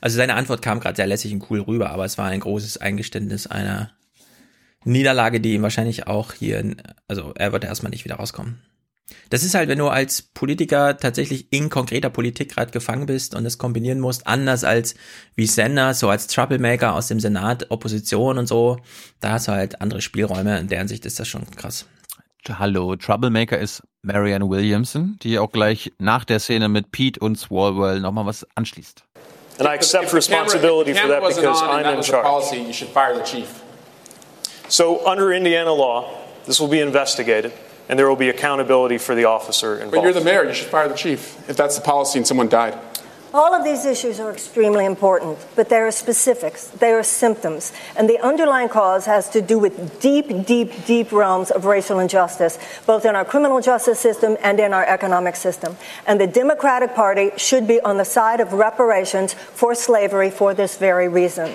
Also 0.00 0.16
seine 0.16 0.34
Antwort 0.34 0.62
kam 0.62 0.78
gerade 0.78 0.96
sehr 0.96 1.06
lässig 1.06 1.32
und 1.32 1.50
cool 1.50 1.60
rüber, 1.60 1.90
aber 1.90 2.04
es 2.04 2.18
war 2.18 2.26
ein 2.26 2.40
großes 2.40 2.78
Eingeständnis 2.78 3.46
einer 3.46 3.90
Niederlage, 4.84 5.40
die 5.40 5.54
ihm 5.54 5.62
wahrscheinlich 5.62 6.06
auch 6.06 6.32
hier, 6.32 6.76
also 7.08 7.32
er 7.34 7.52
wird 7.52 7.64
erstmal 7.64 7.90
nicht 7.90 8.04
wieder 8.04 8.16
rauskommen. 8.16 8.62
Das 9.30 9.44
ist 9.44 9.54
halt, 9.54 9.68
wenn 9.68 9.78
du 9.78 9.88
als 9.88 10.22
Politiker 10.22 10.96
tatsächlich 10.96 11.52
in 11.52 11.70
konkreter 11.70 12.10
Politik 12.10 12.54
gerade 12.54 12.72
gefangen 12.72 13.06
bist 13.06 13.34
und 13.34 13.44
das 13.44 13.58
kombinieren 13.58 14.00
musst, 14.00 14.26
anders 14.26 14.64
als 14.64 14.94
wie 15.36 15.46
Sanders, 15.46 16.00
so 16.00 16.08
als 16.08 16.26
Troublemaker 16.26 16.94
aus 16.94 17.08
dem 17.08 17.20
Senat, 17.20 17.70
Opposition 17.70 18.38
und 18.38 18.46
so, 18.46 18.78
da 19.20 19.32
hast 19.32 19.48
du 19.48 19.52
halt 19.52 19.80
andere 19.80 20.00
Spielräume. 20.00 20.58
In 20.58 20.68
deren 20.68 20.88
Sicht 20.88 21.06
ist 21.06 21.20
das 21.20 21.28
schon 21.28 21.48
krass. 21.52 21.86
Hallo, 22.48 22.94
Troublemaker 22.94 23.58
ist 23.58 23.82
Marianne 24.02 24.48
Williamson, 24.48 25.18
die 25.22 25.38
auch 25.38 25.50
gleich 25.50 25.92
nach 25.98 26.24
der 26.24 26.38
Szene 26.38 26.68
mit 26.68 26.92
Pete 26.92 27.18
und 27.18 27.36
Swalwell 27.36 28.00
nochmal 28.00 28.26
was 28.26 28.46
anschließt. 28.54 29.02
And 29.58 29.68
I 29.68 29.72
accept 29.72 30.12
responsibility 30.12 30.94
for 30.94 31.08
that 31.08 31.22
because 31.22 31.62
I'm 31.62 31.96
in 31.96 32.02
charge. 32.02 32.44
So 34.68 35.00
under 35.06 35.32
Indiana 35.32 35.72
law, 35.72 36.04
this 36.44 36.60
will 36.60 36.68
be 36.68 36.80
investigated. 36.80 37.52
And 37.88 37.98
there 37.98 38.08
will 38.08 38.16
be 38.16 38.28
accountability 38.28 38.98
for 38.98 39.14
the 39.14 39.24
officer 39.24 39.74
involved. 39.74 39.92
But 39.92 40.02
you're 40.02 40.12
the 40.12 40.20
mayor, 40.20 40.44
you 40.44 40.54
should 40.54 40.68
fire 40.68 40.88
the 40.88 40.94
chief 40.94 41.48
if 41.48 41.56
that's 41.56 41.76
the 41.76 41.82
policy 41.82 42.18
and 42.18 42.26
someone 42.26 42.48
died. 42.48 42.78
All 43.36 43.52
of 43.52 43.64
these 43.64 43.84
issues 43.84 44.18
are 44.18 44.32
extremely 44.32 44.86
important, 44.86 45.36
but 45.56 45.68
there 45.68 45.86
are 45.86 45.90
specifics, 45.90 46.68
there 46.68 46.98
are 46.98 47.02
symptoms, 47.02 47.70
and 47.94 48.08
the 48.08 48.18
underlying 48.20 48.70
cause 48.70 49.04
has 49.04 49.28
to 49.28 49.42
do 49.42 49.58
with 49.58 50.00
deep, 50.00 50.46
deep, 50.46 50.86
deep 50.86 51.12
realms 51.12 51.50
of 51.50 51.66
racial 51.66 51.98
injustice, 51.98 52.58
both 52.86 53.04
in 53.04 53.14
our 53.14 53.26
criminal 53.26 53.60
justice 53.60 54.00
system 54.00 54.38
and 54.40 54.58
in 54.58 54.72
our 54.72 54.86
economic 54.86 55.36
system. 55.36 55.76
And 56.06 56.18
the 56.18 56.26
Democratic 56.26 56.94
Party 56.94 57.30
should 57.36 57.68
be 57.68 57.78
on 57.82 57.98
the 57.98 58.06
side 58.06 58.40
of 58.40 58.54
reparations 58.54 59.34
for 59.34 59.74
slavery 59.74 60.30
for 60.30 60.54
this 60.54 60.78
very 60.78 61.06
reason. 61.06 61.52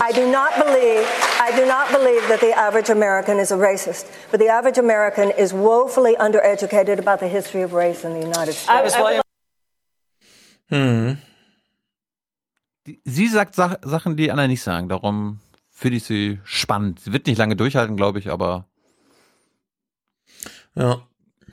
I 0.00 0.12
do 0.12 0.30
not 0.30 0.54
believe 0.54 1.04
I 1.40 1.52
do 1.56 1.66
not 1.66 1.90
believe 1.90 2.22
that 2.28 2.40
the 2.40 2.52
average 2.52 2.88
American 2.88 3.38
is 3.38 3.50
a 3.50 3.56
racist, 3.56 4.08
but 4.30 4.38
the 4.38 4.46
average 4.46 4.78
American 4.78 5.32
is 5.32 5.52
woefully 5.52 6.14
undereducated 6.14 7.00
about 7.00 7.18
the 7.18 7.28
history 7.28 7.62
of 7.62 7.72
race 7.72 8.04
in 8.04 8.12
the 8.12 8.20
United 8.20 8.52
States. 8.52 8.68
Hm. 10.68 11.18
Sie 13.04 13.26
sagt 13.28 13.54
Sach 13.54 13.76
Sachen, 13.82 14.16
die 14.16 14.30
Anna 14.30 14.46
nicht 14.46 14.62
sagen. 14.62 14.88
Darum 14.88 15.40
finde 15.70 15.98
ich 15.98 16.04
sie 16.04 16.40
spannend. 16.44 17.00
Sie 17.00 17.12
wird 17.12 17.26
nicht 17.26 17.38
lange 17.38 17.56
durchhalten, 17.56 17.96
glaube 17.96 18.18
ich, 18.18 18.30
aber. 18.30 18.66
Ja. 20.74 21.02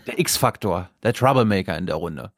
Der 0.06 0.20
X-Faktor, 0.20 0.90
der 1.02 1.14
Troublemaker 1.14 1.78
in 1.78 1.86
der 1.86 1.96
Runde. 1.96 2.32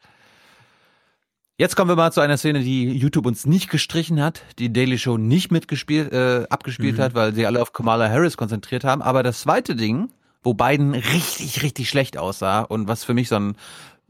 Jetzt 1.58 1.76
kommen 1.76 1.90
wir 1.90 1.95
mal 1.95 2.12
zu 2.12 2.20
einer 2.20 2.38
Szene, 2.38 2.60
die 2.60 2.92
YouTube 2.92 3.26
uns 3.26 3.45
nicht 3.45 3.70
gestrichen 3.70 4.22
hat, 4.22 4.44
die 4.60 4.74
Daily 4.74 5.00
Show 5.00 5.18
nicht 5.18 5.52
mitgespielt, 5.52 6.12
äh, 6.12 6.45
abgespielt 6.50 6.98
mhm. 6.98 7.02
hat, 7.02 7.16
weil 7.16 7.34
sie 7.34 7.45
alle 7.45 7.62
auf 7.62 7.72
Kamala 7.72 8.10
Harris 8.10 8.36
konzentriert 8.36 8.84
haben. 8.84 9.02
Aber 9.02 9.24
das 9.24 9.42
zweite 9.42 9.76
Ding, 9.76 10.10
wo 10.44 10.54
Biden 10.54 10.94
richtig, 10.94 11.64
richtig 11.64 11.90
schlecht 11.90 12.18
aussah 12.18 12.62
und 12.62 12.90
was 12.90 13.06
für 13.06 13.14
mich 13.14 13.30
so 13.30 13.36
ein 13.38 13.56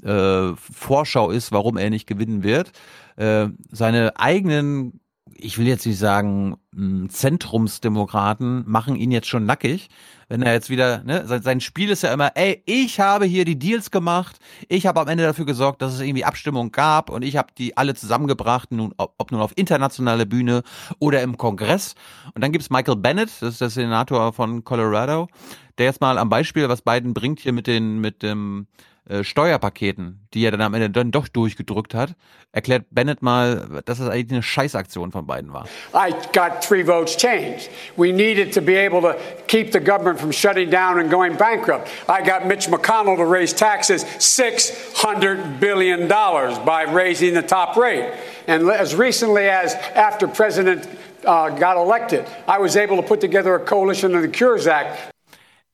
äh, 0.03 0.56
Vorschau 0.56 1.32
ist, 1.32 1.51
warum 1.51 1.77
er 1.77 1.90
nicht 1.90 2.07
gewinnen 2.07 2.43
wird. 2.43 2.72
Äh, 3.15 3.48
seine 3.72 4.17
eigenen, 4.17 4.99
ich 5.38 5.57
will 5.57 5.67
jetzt 5.67 5.85
nicht 5.85 5.98
sagen, 5.98 6.56
Zentrumsdemokraten 7.09 8.64
machen 8.67 8.95
ihn 8.95 9.11
jetzt 9.11 9.27
schon 9.27 9.45
nackig. 9.45 9.90
Wenn 10.27 10.41
er 10.41 10.53
jetzt 10.53 10.69
wieder, 10.69 11.03
ne, 11.03 11.24
sein 11.41 11.61
Spiel 11.61 11.90
ist 11.90 12.01
ja 12.03 12.11
immer, 12.11 12.32
ey, 12.35 12.64
ich 12.65 12.99
habe 12.99 13.25
hier 13.25 13.45
die 13.45 13.59
Deals 13.59 13.91
gemacht, 13.91 14.38
ich 14.69 14.88
habe 14.88 14.99
am 14.99 15.07
Ende 15.07 15.24
dafür 15.24 15.45
gesorgt, 15.45 15.82
dass 15.82 15.93
es 15.93 16.01
irgendwie 16.01 16.25
Abstimmung 16.25 16.72
gab 16.72 17.09
und 17.11 17.22
ich 17.22 17.38
habe 17.38 17.49
die 17.57 17.77
alle 17.77 17.93
zusammengebracht, 17.93 18.72
nun, 18.72 18.93
ob 18.98 19.32
nun 19.32 19.41
auf 19.41 19.53
internationaler 19.56 20.25
Bühne 20.25 20.64
oder 20.99 21.22
im 21.22 21.38
Kongress. 21.38 21.93
Und 22.33 22.43
dann 22.43 22.51
gibt's 22.51 22.72
Michael 22.72 22.95
Bennett, 22.95 23.30
das 23.40 23.53
ist 23.53 23.61
der 23.61 23.69
Senator 23.69 24.33
von 24.33 24.64
Colorado, 24.64 25.27
der 25.77 25.85
jetzt 25.85 26.01
mal 26.01 26.17
am 26.17 26.30
Beispiel, 26.30 26.67
was 26.69 26.82
Biden 26.82 27.14
bringt 27.14 27.40
hier 27.40 27.53
mit 27.53 27.67
den, 27.67 27.99
mit 27.99 28.24
dem 28.24 28.67
äh, 29.08 29.24
Steuerpaketen, 29.24 30.27
die 30.34 30.45
er 30.45 30.51
dann 30.51 30.61
am 30.61 30.74
Ende 30.74 30.90
dann 30.90 31.11
doch 31.11 31.27
durchgedrückt 31.27 31.93
hat, 31.93 32.16
erklärt 32.51 32.85
Bennett 32.90 33.22
mal, 33.22 33.82
dass 33.85 34.00
das 34.00 34.09
eigentlich 34.09 34.32
eine 34.32 34.43
Scheißaktion 34.43 35.11
von 35.11 35.27
beiden 35.27 35.53
war. 35.53 35.66
I 35.93 36.11
got 36.34 36.61
three 36.61 36.84
votes 36.84 37.16
changed. 37.16 37.69
We 37.98 38.11
needed 38.11 38.53
to 38.53 38.61
be 38.61 38.77
able 38.77 39.01
to 39.01 39.16
keep 39.48 39.72
the 39.72 39.80
government 39.80 40.19
from 40.19 40.32
shutting 40.32 40.72
down 40.72 41.00
and 41.00 41.11
going 41.11 41.35
bankrupt. 41.38 41.88
I 42.08 42.22
got 42.22 42.48
Mitch 42.48 42.67
McConnell 42.67 43.17
to 43.17 43.25
raise 43.25 43.53
taxes 43.53 44.06
600 44.19 45.59
billion 45.59 46.08
dollars 46.08 46.58
by 46.59 46.84
raising 46.84 47.34
the 47.34 47.43
top 47.43 47.77
rate. 47.77 48.11
And 48.48 48.69
as 48.69 48.95
recently 48.95 49.50
as 49.50 49.75
after 49.95 50.27
President 50.27 50.88
uh, 51.25 51.50
got 51.50 51.77
elected, 51.77 52.25
I 52.48 52.59
was 52.59 52.75
able 52.75 52.98
to 52.98 53.03
put 53.03 53.22
together 53.22 53.56
a 53.56 53.59
coalition 53.59 54.16
of 54.16 54.22
the 54.22 54.30
Cures 54.30 54.67
Act 54.67 55.15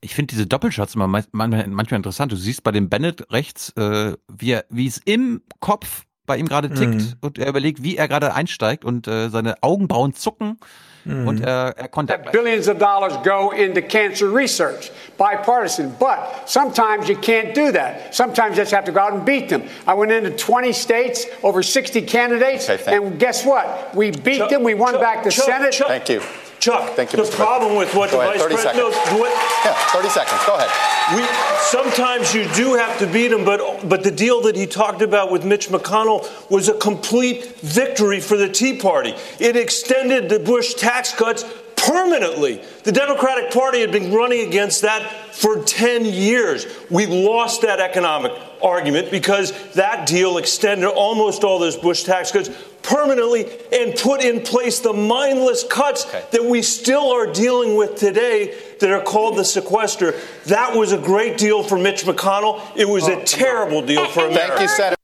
ich 0.01 0.15
finde 0.15 0.31
diese 0.31 0.47
Doppelshots 0.47 0.95
immer 0.95 1.07
manchmal, 1.07 1.67
manchmal 1.67 1.97
interessant. 1.97 2.31
Du 2.31 2.35
siehst 2.35 2.63
bei 2.63 2.71
dem 2.71 2.89
Bennett 2.89 3.31
rechts, 3.31 3.69
äh, 3.77 4.13
wie, 4.27 4.51
er, 4.51 4.65
wie 4.69 4.87
es 4.87 4.97
im 5.05 5.41
Kopf 5.59 6.05
bei 6.25 6.37
ihm 6.37 6.47
gerade 6.47 6.69
tickt 6.69 6.93
mhm. 6.93 7.13
und 7.21 7.37
er 7.37 7.47
überlegt, 7.47 7.83
wie 7.83 7.97
er 7.97 8.07
gerade 8.07 8.33
einsteigt 8.33 8.85
und 8.85 9.07
äh, 9.07 9.29
seine 9.29 9.61
Augenbrauen 9.61 10.13
zucken 10.13 10.59
mhm. 11.03 11.27
und 11.27 11.41
er, 11.41 11.75
er 11.77 11.87
kontert. 11.87 12.31
Billions 12.31 12.67
of 12.67 12.77
dollars 12.77 13.13
go 13.23 13.51
into 13.51 13.81
cancer 13.81 14.33
research, 14.33 14.91
bipartisan, 15.17 15.93
but 15.99 16.19
sometimes 16.45 17.07
you 17.09 17.15
can't 17.15 17.53
do 17.53 17.71
that. 17.71 18.13
Sometimes 18.13 18.55
you 18.55 18.63
just 18.63 18.73
have 18.73 18.85
to 18.85 18.91
go 18.91 18.99
out 18.99 19.13
and 19.13 19.25
beat 19.25 19.49
them. 19.49 19.63
I 19.87 19.93
went 19.93 20.11
into 20.11 20.31
20 20.31 20.73
states, 20.73 21.25
over 21.43 21.61
60 21.61 22.01
candidates, 22.03 22.69
okay, 22.69 22.95
and 22.95 23.19
guess 23.19 23.45
what? 23.45 23.93
We 23.93 24.11
beat 24.11 24.37
Chuck, 24.37 24.49
them. 24.49 24.63
We 24.63 24.73
won 24.73 24.93
Chuck, 24.93 25.01
back 25.01 25.23
the 25.23 25.31
Chuck, 25.31 25.45
Senate. 25.45 25.75
Thank 25.75 26.09
you. 26.09 26.21
Chuck, 26.61 26.95
Thank 26.95 27.11
you, 27.11 27.17
the 27.17 27.23
Mr. 27.29 27.35
problem 27.35 27.75
with 27.75 27.93
what 27.95 28.11
Go 28.11 28.17
the 28.17 28.29
ahead, 28.29 28.33
vice 28.35 28.43
30 28.43 28.55
president. 28.55 28.93
seconds. 28.93 29.11
No, 29.11 29.17
what, 29.19 29.31
Yeah, 29.65 29.73
30 29.73 30.09
seconds. 30.09 30.41
Go 30.45 30.55
ahead. 30.55 31.17
we, 31.17 31.23
sometimes 31.59 32.35
you 32.35 32.43
do 32.53 32.75
have 32.75 32.99
to 32.99 33.07
beat 33.07 33.31
him, 33.31 33.43
but 33.43 33.89
but 33.89 34.03
the 34.03 34.11
deal 34.11 34.41
that 34.41 34.55
he 34.55 34.67
talked 34.67 35.01
about 35.01 35.31
with 35.31 35.43
Mitch 35.43 35.69
McConnell 35.69 36.29
was 36.51 36.69
a 36.69 36.73
complete 36.75 37.45
victory 37.61 38.19
for 38.19 38.37
the 38.37 38.47
Tea 38.47 38.77
Party. 38.77 39.15
It 39.39 39.55
extended 39.55 40.29
the 40.29 40.37
Bush 40.39 40.75
tax 40.75 41.11
cuts 41.13 41.43
permanently. 41.85 42.61
The 42.83 42.91
Democratic 42.91 43.51
Party 43.51 43.81
had 43.81 43.91
been 43.91 44.13
running 44.13 44.47
against 44.47 44.81
that 44.83 45.11
for 45.33 45.63
10 45.63 46.05
years. 46.05 46.65
We 46.89 47.07
lost 47.07 47.61
that 47.63 47.79
economic 47.79 48.31
argument 48.61 49.09
because 49.09 49.51
that 49.73 50.05
deal 50.05 50.37
extended 50.37 50.87
almost 50.87 51.43
all 51.43 51.57
those 51.57 51.77
Bush 51.77 52.03
tax 52.03 52.31
cuts 52.31 52.49
permanently 52.83 53.45
and 53.71 53.95
put 53.95 54.23
in 54.23 54.41
place 54.41 54.79
the 54.79 54.93
mindless 54.93 55.63
cuts 55.63 56.05
that 56.29 56.43
we 56.43 56.61
still 56.61 57.11
are 57.11 57.31
dealing 57.31 57.75
with 57.75 57.95
today 57.95 58.55
that 58.79 58.91
are 58.91 59.01
called 59.01 59.37
the 59.37 59.45
sequester. 59.45 60.13
That 60.45 60.75
was 60.75 60.91
a 60.91 60.97
great 60.97 61.37
deal 61.37 61.63
for 61.63 61.77
Mitch 61.77 62.03
McConnell. 62.03 62.61
It 62.75 62.87
was 62.87 63.07
a 63.07 63.19
oh, 63.19 63.23
terrible 63.23 63.81
deal 63.81 64.07
for 64.07 64.27
America. 64.27 64.57
Thank 64.57 64.61
you, 64.61 64.67
Senator. 64.67 65.00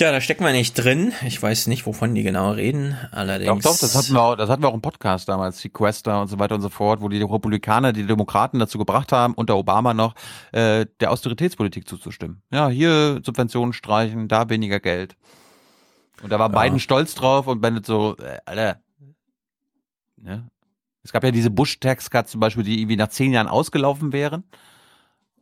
Tja, 0.00 0.12
da 0.12 0.22
stecken 0.22 0.46
wir 0.46 0.52
nicht 0.52 0.72
drin. 0.72 1.12
Ich 1.26 1.42
weiß 1.42 1.66
nicht, 1.66 1.84
wovon 1.84 2.14
die 2.14 2.22
genau 2.22 2.52
reden. 2.52 2.96
Allerdings. 3.12 3.62
Doch, 3.62 3.72
doch, 3.72 3.80
das 3.80 3.94
hatten 3.94 4.14
wir 4.14 4.22
auch, 4.22 4.34
das 4.34 4.48
hatten 4.48 4.62
wir 4.62 4.70
auch 4.70 4.74
im 4.74 4.80
Podcast 4.80 5.28
damals, 5.28 5.60
Sequester 5.60 6.22
und 6.22 6.28
so 6.28 6.38
weiter 6.38 6.54
und 6.54 6.62
so 6.62 6.70
fort, 6.70 7.02
wo 7.02 7.10
die 7.10 7.20
Republikaner 7.20 7.92
die 7.92 8.06
Demokraten 8.06 8.58
dazu 8.58 8.78
gebracht 8.78 9.12
haben, 9.12 9.34
unter 9.34 9.58
Obama 9.58 9.92
noch, 9.92 10.14
äh, 10.52 10.86
der 11.00 11.10
Austeritätspolitik 11.10 11.86
zuzustimmen. 11.86 12.40
Ja, 12.50 12.70
hier 12.70 13.20
Subventionen 13.22 13.74
streichen, 13.74 14.26
da 14.26 14.48
weniger 14.48 14.80
Geld. 14.80 15.18
Und 16.22 16.32
da 16.32 16.38
war 16.38 16.50
Ja. 16.50 16.62
Biden 16.62 16.80
stolz 16.80 17.14
drauf 17.14 17.46
und 17.46 17.60
Bennett 17.60 17.84
so, 17.84 18.16
äh, 18.16 18.38
Alter, 18.46 18.80
ne? 20.16 20.48
Es 21.02 21.12
gab 21.12 21.24
ja 21.24 21.30
diese 21.30 21.50
Bush-Tax-Cuts 21.50 22.30
zum 22.30 22.40
Beispiel, 22.40 22.64
die 22.64 22.78
irgendwie 22.78 22.96
nach 22.96 23.08
zehn 23.08 23.34
Jahren 23.34 23.48
ausgelaufen 23.48 24.14
wären. 24.14 24.44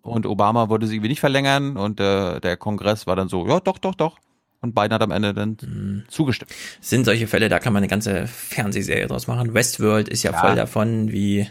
Und 0.02 0.26
Obama 0.26 0.68
wollte 0.68 0.88
sie 0.88 0.96
irgendwie 0.96 1.10
nicht 1.10 1.20
verlängern 1.20 1.76
und 1.76 2.00
äh, 2.00 2.40
der 2.40 2.56
Kongress 2.56 3.06
war 3.06 3.14
dann 3.14 3.28
so, 3.28 3.46
ja, 3.46 3.60
doch, 3.60 3.78
doch, 3.78 3.94
doch. 3.94 4.18
Und 4.60 4.74
Biden 4.74 4.92
hat 4.92 5.02
am 5.02 5.12
Ende 5.12 5.34
dann 5.34 5.56
Mhm. 5.62 6.04
zugestimmt. 6.08 6.50
sind 6.80 7.04
solche 7.04 7.26
Fälle, 7.28 7.48
da 7.48 7.60
kann 7.60 7.72
man 7.72 7.80
eine 7.82 7.88
ganze 7.88 8.26
Fernsehserie 8.26 9.06
draus 9.06 9.26
machen. 9.28 9.54
Westworld 9.54 10.08
ist 10.08 10.24
ja, 10.24 10.32
Ja. 10.32 10.40
voll 10.40 10.56
davon, 10.56 11.12
wie 11.12 11.46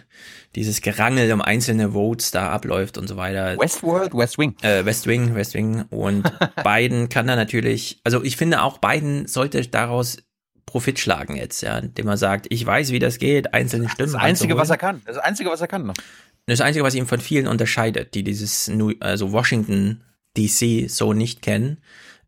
dieses 0.56 0.82
Gerangel 0.82 1.32
um 1.32 1.42
einzelne 1.42 1.92
Votes 1.94 2.32
da 2.32 2.50
abläuft 2.50 2.98
und 2.98 3.08
so 3.08 3.16
weiter. 3.16 3.58
Westworld, 3.58 4.14
West 4.14 4.38
Wing. 4.38 4.56
Äh, 4.62 4.84
West 4.86 5.08
Wing, 5.08 5.36
West 5.36 5.54
Wing. 5.54 5.84
Und 5.90 6.24
Biden 6.66 7.08
kann 7.10 7.28
da 7.28 7.36
natürlich, 7.36 8.00
also 8.04 8.24
ich 8.24 8.36
finde 8.36 8.62
auch, 8.62 8.80
Biden 8.80 9.28
sollte 9.28 9.62
daraus 9.68 10.18
Profit 10.66 11.00
schlagen 11.00 11.38
jetzt, 11.38 11.62
ja, 11.62 11.78
indem 11.78 12.08
er 12.10 12.18
sagt, 12.18 12.48
ich 12.50 12.66
weiß, 12.66 12.92
wie 12.92 13.00
das 13.00 13.20
geht, 13.20 13.54
einzelne 13.54 13.88
Stimmen. 13.88 14.12
Das 14.12 14.22
Einzige, 14.22 14.58
was 14.58 14.70
er 14.70 14.78
kann. 14.78 15.02
Das 15.06 15.18
Einzige, 15.18 15.50
was 15.50 15.62
er 15.62 15.68
kann 15.68 15.86
noch. 15.86 15.96
Das 16.46 16.60
Einzige, 16.60 16.84
was 16.84 16.94
ihn 16.94 17.06
von 17.08 17.22
vielen 17.22 17.48
unterscheidet, 17.48 18.14
die 18.16 18.24
dieses 18.24 18.68
New, 18.68 18.92
also 19.00 19.32
Washington 19.32 20.02
DC 20.36 20.90
so 20.90 21.14
nicht 21.14 21.42
kennen. 21.42 21.78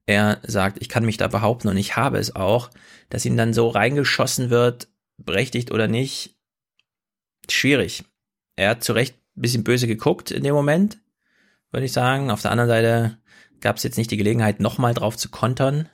Er 0.09 0.39
sagt, 0.41 0.81
ich 0.81 0.89
kann 0.89 1.05
mich 1.05 1.17
da 1.17 1.27
behaupten 1.27 1.67
und 1.67 1.77
ich 1.77 1.95
habe 1.95 2.17
es 2.17 2.35
auch, 2.35 2.71
dass 3.11 3.25
ihm 3.25 3.37
dann 3.37 3.53
so 3.53 3.67
reingeschossen 3.67 4.49
wird, 4.49 4.87
berechtigt 5.17 5.69
oder 5.69 5.87
nicht, 5.87 6.35
schwierig. 7.47 8.03
Er 8.55 8.71
hat 8.71 8.83
zu 8.83 8.93
Recht 8.93 9.15
ein 9.37 9.41
bisschen 9.41 9.63
böse 9.63 9.85
geguckt 9.85 10.31
in 10.31 10.43
dem 10.43 10.55
Moment, 10.55 10.97
würde 11.71 11.85
ich 11.85 11.93
sagen. 11.93 12.31
Auf 12.31 12.41
der 12.41 12.49
anderen 12.49 12.69
Seite 12.69 13.19
gab 13.61 13.77
es 13.77 13.83
jetzt 13.83 13.99
nicht 13.99 14.09
die 14.09 14.17
Gelegenheit, 14.17 14.59
nochmal 14.59 14.95
drauf 14.95 15.15
zu 15.15 15.29
kontern. 15.29 15.89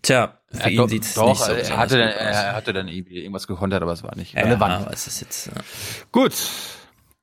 Tja, 0.00 0.40
für 0.50 0.70
Ja, 0.70 0.82
ihn 0.82 0.88
sieht 0.88 1.02
es 1.04 1.14
nicht 1.14 1.38
so 1.38 1.52
er 1.52 1.76
hatte, 1.76 1.98
dann, 1.98 2.08
er 2.08 2.54
hatte 2.54 2.72
dann 2.72 2.88
irgendwie 2.88 3.18
irgendwas 3.18 3.46
gekontert, 3.46 3.82
aber 3.82 3.92
es 3.92 4.02
war 4.02 4.16
nicht 4.16 4.32
Ja, 4.32 4.40
relevant. 4.44 4.86
aber 4.86 4.90
es 4.94 5.06
ist 5.06 5.20
jetzt, 5.20 5.48
ja. 5.48 5.52
Gut. 6.12 6.32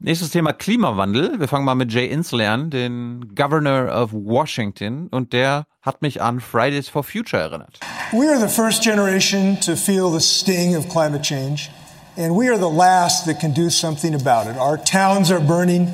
Nächstes 0.02 0.30
Thema 0.32 0.54
Klimawandel. 0.54 1.42
Wir 1.42 1.50
fangen 1.50 1.66
mal 1.66 1.76
mit 1.76 1.92
Jay 1.92 2.06
Inslee 2.06 2.46
an, 2.46 2.70
den 2.70 3.36
Governor 3.36 3.94
of 3.94 4.14
Washington. 4.14 5.10
Und 5.12 5.34
der 5.34 5.66
hat 5.82 6.02
mich 6.02 6.22
an 6.22 6.40
Fridays 6.40 6.88
for 6.88 7.04
Future 7.04 7.42
erinnert. 7.42 7.82
We 8.14 8.30
are 8.30 8.40
the 8.40 8.48
first 8.48 8.82
generation 8.82 9.60
to 9.60 9.76
feel 9.76 10.10
the 10.10 10.22
sting 10.22 10.78
of 10.78 10.88
climate 10.88 11.22
change, 11.22 11.70
and 12.16 12.34
we 12.34 12.48
are 12.48 12.58
the 12.58 12.70
last 12.70 13.26
that 13.26 13.42
can 13.42 13.54
do 13.54 13.70
something 13.70 14.16
about 14.16 14.48
it. 14.50 14.58
Our 14.58 14.78
towns 14.78 15.32
are 15.32 15.42
burning, 15.42 15.90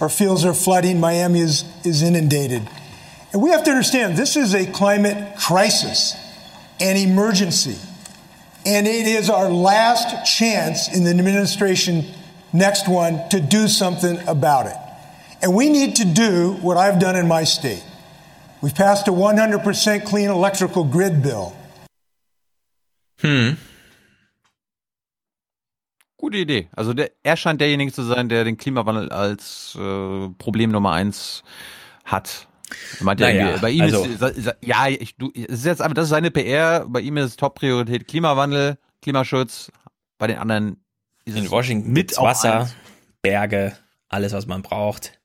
our 0.00 0.08
fields 0.08 0.46
are 0.46 0.54
flooding, 0.54 0.98
Miami 0.98 1.40
is, 1.40 1.64
is 1.84 2.02
inundated. 2.02 2.62
And 3.34 3.42
we 3.42 3.50
have 3.50 3.62
to 3.64 3.70
understand 3.70 4.16
this 4.16 4.36
is 4.36 4.54
a 4.54 4.64
climate 4.72 5.36
crisis, 5.36 6.16
an 6.80 6.96
emergency. 6.96 7.76
And 8.64 8.86
it 8.86 9.06
is 9.06 9.28
our 9.28 9.50
last 9.50 10.24
chance 10.24 10.88
in 10.88 11.04
the 11.04 11.10
administration, 11.10 12.06
next 12.52 12.88
one, 12.88 13.20
to 13.30 13.40
do 13.40 13.68
something 13.68 14.18
about 14.26 14.66
it. 14.66 14.76
And 15.42 15.54
we 15.54 15.68
need 15.70 15.96
to 15.96 16.04
do 16.04 16.56
what 16.60 16.76
I've 16.76 16.98
done 16.98 17.16
in 17.16 17.26
my 17.26 17.44
state. 17.44 17.82
We've 18.62 18.74
passed 18.74 19.08
a 19.08 19.12
100% 19.12 20.04
clean 20.04 20.28
electrical 20.28 20.84
grid 20.84 21.22
bill. 21.22 21.52
Hm. 23.20 23.56
Gute 26.18 26.36
Idee. 26.36 26.68
Also 26.76 26.92
der, 26.92 27.10
er 27.22 27.36
scheint 27.36 27.60
derjenige 27.60 27.92
zu 27.92 28.02
sein, 28.02 28.28
der 28.28 28.44
den 28.44 28.58
Klimawandel 28.58 29.10
als 29.10 29.74
äh, 29.80 30.28
Problem 30.36 30.70
Nummer 30.70 30.92
eins 30.92 31.42
hat. 32.04 32.46
Meint 33.00 33.20
ja 33.20 33.28
Naja, 33.28 33.56
bei 33.60 33.70
ihm 33.70 33.82
also- 33.82 34.04
ist, 34.04 34.54
ja, 34.62 34.88
ich, 34.88 35.16
du, 35.16 35.32
es 35.34 35.60
ist 35.60 35.64
jetzt 35.64 35.80
einfach, 35.80 35.94
das 35.94 36.04
ist 36.04 36.10
seine 36.10 36.30
PR. 36.30 36.84
Bei 36.86 37.00
ihm 37.00 37.16
ist 37.16 37.40
Top-Priorität 37.40 38.06
Klimawandel, 38.06 38.76
Klimaschutz. 39.00 39.72
Bei 40.18 40.26
den 40.26 40.36
anderen 40.36 40.84
In 41.36 41.50
Washington 41.50 41.92
mit 41.92 42.16
Wasser. 42.16 42.70
Berge, 43.22 43.72
alles, 44.08 44.32
was 44.32 44.46
man 44.46 44.62
braucht. 44.62 45.18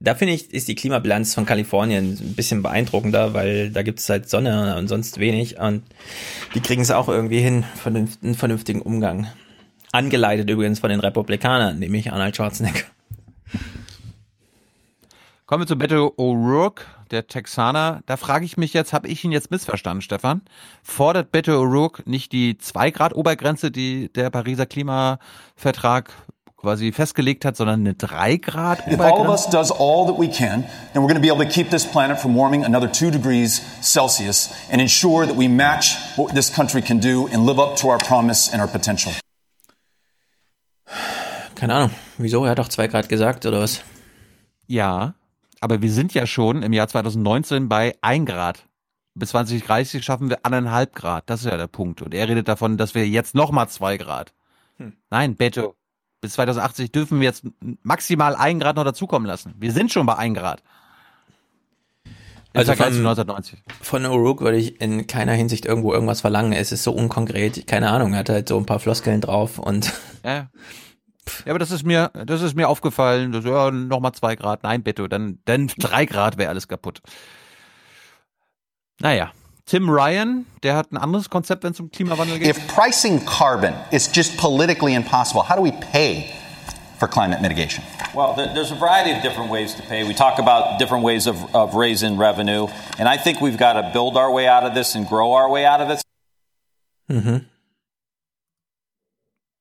Da 0.00 0.14
finde 0.14 0.34
ich, 0.34 0.52
ist 0.52 0.68
die 0.68 0.76
Klimabilanz 0.76 1.34
von 1.34 1.44
Kalifornien 1.44 2.16
ein 2.20 2.34
bisschen 2.34 2.62
beeindruckender, 2.62 3.34
weil 3.34 3.70
da 3.70 3.82
gibt 3.82 3.98
es 3.98 4.08
halt 4.08 4.30
Sonne 4.30 4.76
und 4.76 4.86
sonst 4.86 5.18
wenig 5.18 5.58
und 5.58 5.82
die 6.54 6.60
kriegen 6.60 6.82
es 6.82 6.92
auch 6.92 7.08
irgendwie 7.08 7.40
hin, 7.40 7.64
vernünft- 7.82 8.22
einen 8.22 8.36
vernünftigen 8.36 8.80
Umgang. 8.80 9.26
Angeleitet 9.90 10.48
übrigens 10.50 10.78
von 10.78 10.90
den 10.90 11.00
Republikanern, 11.00 11.78
nämlich 11.78 12.12
Arnold 12.12 12.36
Schwarzenegger. 12.36 12.84
Kommen 15.46 15.62
wir 15.62 15.66
zu 15.66 15.76
Beto 15.76 16.14
O'Rourke, 16.16 16.82
der 17.10 17.26
Texaner. 17.26 18.02
Da 18.06 18.16
frage 18.16 18.44
ich 18.44 18.56
mich 18.56 18.72
jetzt, 18.72 18.92
habe 18.92 19.08
ich 19.08 19.24
ihn 19.24 19.32
jetzt 19.32 19.50
missverstanden, 19.50 20.02
Stefan? 20.02 20.42
Fordert 20.82 21.32
Beto 21.32 21.52
O'Rourke 21.52 22.02
nicht 22.06 22.32
die 22.32 22.54
2-Grad-Obergrenze, 22.54 23.70
die 23.70 24.12
der 24.12 24.30
Pariser 24.30 24.66
Klimavertrag 24.66 26.12
quasi 26.56 26.90
festgelegt 26.90 27.44
hat, 27.44 27.56
sondern 27.56 27.80
eine 27.80 27.92
3-Grad-Obergrenze? 27.92 28.94
If 28.94 29.00
all 29.00 29.20
of 29.20 29.28
us 29.28 29.48
does 29.48 29.70
all 29.70 30.06
that 30.06 30.18
we 30.18 30.28
can, 30.28 30.64
then 30.92 31.02
we're 31.02 31.08
going 31.08 31.14
to 31.14 31.20
be 31.20 31.28
able 31.28 31.44
to 31.44 31.50
keep 31.50 31.70
this 31.70 31.84
planet 31.84 32.18
from 32.18 32.34
warming 32.34 32.64
another 32.64 32.90
two 32.90 33.10
degrees 33.10 33.62
Celsius 33.80 34.50
and 34.70 34.80
ensure 34.80 35.26
that 35.26 35.36
we 35.36 35.48
match 35.48 35.96
what 36.16 36.34
this 36.34 36.52
country 36.52 36.82
can 36.82 36.98
do 36.98 37.28
and 37.32 37.46
live 37.46 37.60
up 37.60 37.76
to 37.76 37.88
our 37.88 37.98
promise 37.98 38.52
and 38.52 38.60
our 38.60 38.68
potential. 38.68 39.12
Keine 41.54 41.74
Ahnung. 41.74 41.90
Wieso? 42.18 42.44
Er 42.44 42.50
hat 42.50 42.58
doch 42.58 42.68
2 42.68 42.88
Grad 42.88 43.08
gesagt, 43.08 43.46
oder 43.46 43.60
was? 43.60 43.82
Ja, 44.66 45.14
aber 45.60 45.82
wir 45.82 45.90
sind 45.90 46.14
ja 46.14 46.26
schon 46.26 46.62
im 46.62 46.72
Jahr 46.72 46.88
2019 46.88 47.68
bei 47.68 47.96
1 48.00 48.26
Grad. 48.26 48.66
Bis 49.14 49.30
2030 49.30 50.04
schaffen 50.04 50.30
wir 50.30 50.44
anderthalb 50.44 50.94
Grad. 50.94 51.28
Das 51.28 51.40
ist 51.40 51.50
ja 51.50 51.56
der 51.56 51.66
Punkt. 51.66 52.02
Und 52.02 52.14
er 52.14 52.28
redet 52.28 52.48
davon, 52.48 52.76
dass 52.76 52.94
wir 52.94 53.06
jetzt 53.06 53.34
nochmal 53.34 53.68
2 53.68 53.96
Grad. 53.96 54.32
Hm. 54.76 54.92
Nein, 55.10 55.36
Beto. 55.36 55.74
Bis 56.20 56.32
2080 56.34 56.92
dürfen 56.92 57.20
wir 57.20 57.26
jetzt 57.26 57.44
maximal 57.82 58.34
1 58.34 58.62
Grad 58.62 58.76
noch 58.76 58.84
dazukommen 58.84 59.26
lassen. 59.26 59.54
Wir 59.58 59.72
sind 59.72 59.92
schon 59.92 60.06
bei 60.06 60.16
1 60.16 60.36
Grad. 60.38 60.62
Also 62.54 62.72
von, 62.74 62.86
1990. 62.86 63.62
von 63.82 64.06
O'Rourke 64.06 64.40
würde 64.40 64.56
ich 64.56 64.80
in 64.80 65.06
keiner 65.06 65.32
Hinsicht 65.32 65.66
irgendwo 65.66 65.92
irgendwas 65.92 66.22
verlangen. 66.22 66.52
Es 66.52 66.72
ist 66.72 66.82
so 66.82 66.92
unkonkret. 66.92 67.66
Keine 67.66 67.90
Ahnung, 67.90 68.14
er 68.14 68.20
hat 68.20 68.30
halt 68.30 68.48
so 68.48 68.56
ein 68.56 68.66
paar 68.66 68.80
Floskeln 68.80 69.20
drauf 69.20 69.58
und 69.58 69.92
Ja. 70.24 70.48
Ja, 71.44 71.50
aber 71.52 71.58
das 71.58 71.70
ist 71.70 71.84
mir, 71.84 72.10
das 72.26 72.42
ist 72.42 72.54
mir 72.56 72.68
aufgefallen. 72.68 73.32
Das, 73.32 73.44
ja, 73.44 73.70
nochmal 73.70 74.12
zwei 74.12 74.36
Grad. 74.36 74.62
Nein, 74.62 74.82
Beto, 74.82 75.06
dann, 75.08 75.38
dann 75.44 75.66
drei 75.78 76.04
Grad 76.06 76.36
wäre 76.38 76.50
alles 76.50 76.68
kaputt. 76.68 77.00
Naja. 79.00 79.32
Tim 79.66 79.90
Ryan, 79.90 80.46
der 80.62 80.76
hat 80.76 80.92
ein 80.92 80.96
anderes 80.96 81.28
Konzept, 81.28 81.62
wenn 81.62 81.72
es 81.72 81.80
um 81.80 81.90
Klimawandel 81.90 82.38
geht. 82.38 82.48
If 82.56 82.66
pricing 82.74 83.22
carbon 83.26 83.74
is 83.90 84.08
just 84.14 84.38
politically 84.38 84.94
impossible, 84.94 85.42
how 85.46 85.56
do 85.56 85.62
we 85.62 85.72
pay 85.92 86.30
for 86.98 87.06
climate 87.06 87.42
mitigation? 87.42 87.84
Well, 88.14 88.32
there- 88.34 88.50
there's 88.54 88.72
a 88.72 88.74
variety 88.74 89.12
of 89.14 89.20
different 89.22 89.50
ways 89.50 89.74
to 89.74 89.82
pay. 89.82 90.04
We 90.04 90.14
talk 90.14 90.38
about 90.38 90.78
different 90.78 91.04
ways 91.04 91.26
of, 91.26 91.36
of 91.54 91.74
raising 91.74 92.16
revenue, 92.16 92.66
and 92.98 93.06
I 93.10 93.18
think 93.18 93.42
we've 93.42 93.58
got 93.58 93.74
to 93.74 93.90
build 93.92 94.16
our 94.16 94.32
way 94.32 94.48
out 94.48 94.64
of 94.64 94.72
this 94.74 94.94
and 94.94 95.06
grow 95.06 95.34
our 95.34 95.50
way 95.50 95.66
out 95.66 95.82
of 95.82 95.90
it. 95.90 96.00
Mhm. 97.10 97.44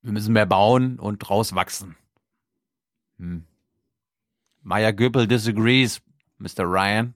Wir 0.08 0.14
müssen 0.14 0.32
mehr 0.32 0.46
bauen 0.46 1.00
und 1.00 1.18
draus 1.20 1.54
wachsen. 1.54 1.98
Hm. 3.18 3.44
Maya 4.62 4.92
Göppel 4.92 5.28
disagrees, 5.28 6.02
Mr. 6.38 6.64
Ryan. 6.64 7.14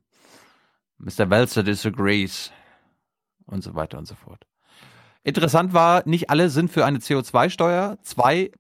Mr. 0.98 1.30
Welzer 1.30 1.64
disagrees. 1.64 2.52
Und 3.46 3.64
so 3.64 3.76
weiter 3.76 3.98
und 3.98 4.10
so 4.10 4.16
fort. 4.16 4.46
Interessant 5.24 5.72
war, 5.72 6.04
nicht 6.06 6.30
alle 6.30 6.50
sind 6.50 6.70
für 6.70 6.86
eine 6.86 6.98
CO2-Steuer. 6.98 7.98
Zwei 8.02 8.52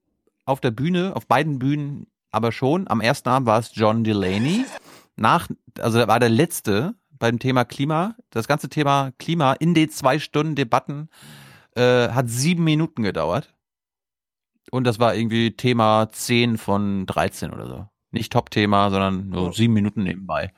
auf 0.45 0.61
der 0.61 0.71
Bühne, 0.71 1.13
auf 1.13 1.27
beiden 1.27 1.59
Bühnen 1.59 2.07
aber 2.31 2.53
schon. 2.53 2.87
Am 2.87 3.01
ersten 3.01 3.27
Abend 3.27 3.47
war 3.47 3.59
es 3.59 3.75
John 3.75 4.05
Delaney. 4.05 4.63
Nach, 5.17 5.49
also 5.77 5.99
er 5.99 6.07
war 6.07 6.21
der 6.21 6.29
letzte 6.29 6.95
beim 7.19 7.37
Thema 7.37 7.65
Klima. 7.65 8.15
Das 8.29 8.47
ganze 8.47 8.69
Thema 8.69 9.11
Klima 9.19 9.51
in 9.51 9.73
den 9.73 9.89
zwei 9.89 10.19
Stunden 10.19 10.55
Debatten 10.55 11.09
äh, 11.75 12.07
hat 12.07 12.29
sieben 12.29 12.63
Minuten 12.63 13.03
gedauert. 13.03 13.53
Und 14.69 14.85
das 14.85 14.99
war 14.99 15.15
irgendwie 15.15 15.51
Thema 15.51 16.09
10 16.11 16.57
von 16.57 17.05
13 17.05 17.51
oder 17.51 17.67
so. 17.67 17.87
Nicht 18.11 18.31
Top-Thema, 18.31 18.89
sondern 18.89 19.29
nur 19.29 19.53
sieben 19.53 19.73
Minuten 19.73 20.03
nebenbei. 20.03 20.51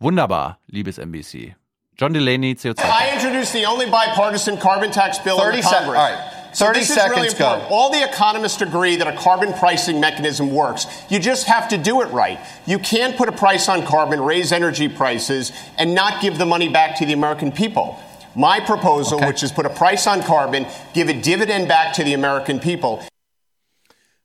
Wunderbar, 0.00 0.58
liebes 0.66 0.98
NBC. 0.98 1.54
John 1.96 2.12
Delaney, 2.12 2.54
CO2. 2.54 2.80
I 2.82 3.14
introduced 3.14 3.52
the 3.52 3.66
only 3.66 3.86
bipartisan 3.86 4.58
carbon 4.58 4.90
tax 4.90 5.18
bill 5.18 5.38
30 5.38 5.58
in 5.58 5.62
Congress. 5.62 5.86
all 5.86 5.92
right. 5.94 6.34
So 6.52 6.66
30 6.66 6.78
this 6.80 6.90
is 6.90 6.96
really 6.96 7.28
seconds, 7.30 7.34
go. 7.34 7.66
All 7.68 7.90
the 7.90 8.02
economists 8.02 8.62
agree 8.62 8.96
that 8.96 9.08
a 9.08 9.16
carbon 9.16 9.52
pricing 9.52 10.00
mechanism 10.00 10.52
works. 10.54 10.86
You 11.08 11.18
just 11.18 11.46
have 11.46 11.68
to 11.68 11.78
do 11.78 12.00
it 12.00 12.06
right. 12.06 12.38
You 12.64 12.78
can't 12.78 13.16
put 13.16 13.28
a 13.28 13.32
price 13.32 13.68
on 13.68 13.84
carbon, 13.84 14.20
raise 14.20 14.52
energy 14.52 14.88
prices, 14.88 15.52
and 15.78 15.94
not 15.94 16.22
give 16.22 16.38
the 16.38 16.46
money 16.46 16.68
back 16.68 16.96
to 16.98 17.06
the 17.06 17.12
American 17.12 17.50
people. 17.50 17.98
My 18.34 18.60
proposal, 18.60 19.20
which 19.20 19.42
is 19.42 19.52
put 19.52 19.66
a 19.66 19.70
price 19.70 20.06
on 20.06 20.22
carbon, 20.22 20.66
give 20.92 21.08
a 21.08 21.14
dividend 21.14 21.68
back 21.68 21.94
to 21.94 22.04
the 22.04 22.14
American 22.14 22.58
people. 22.58 23.00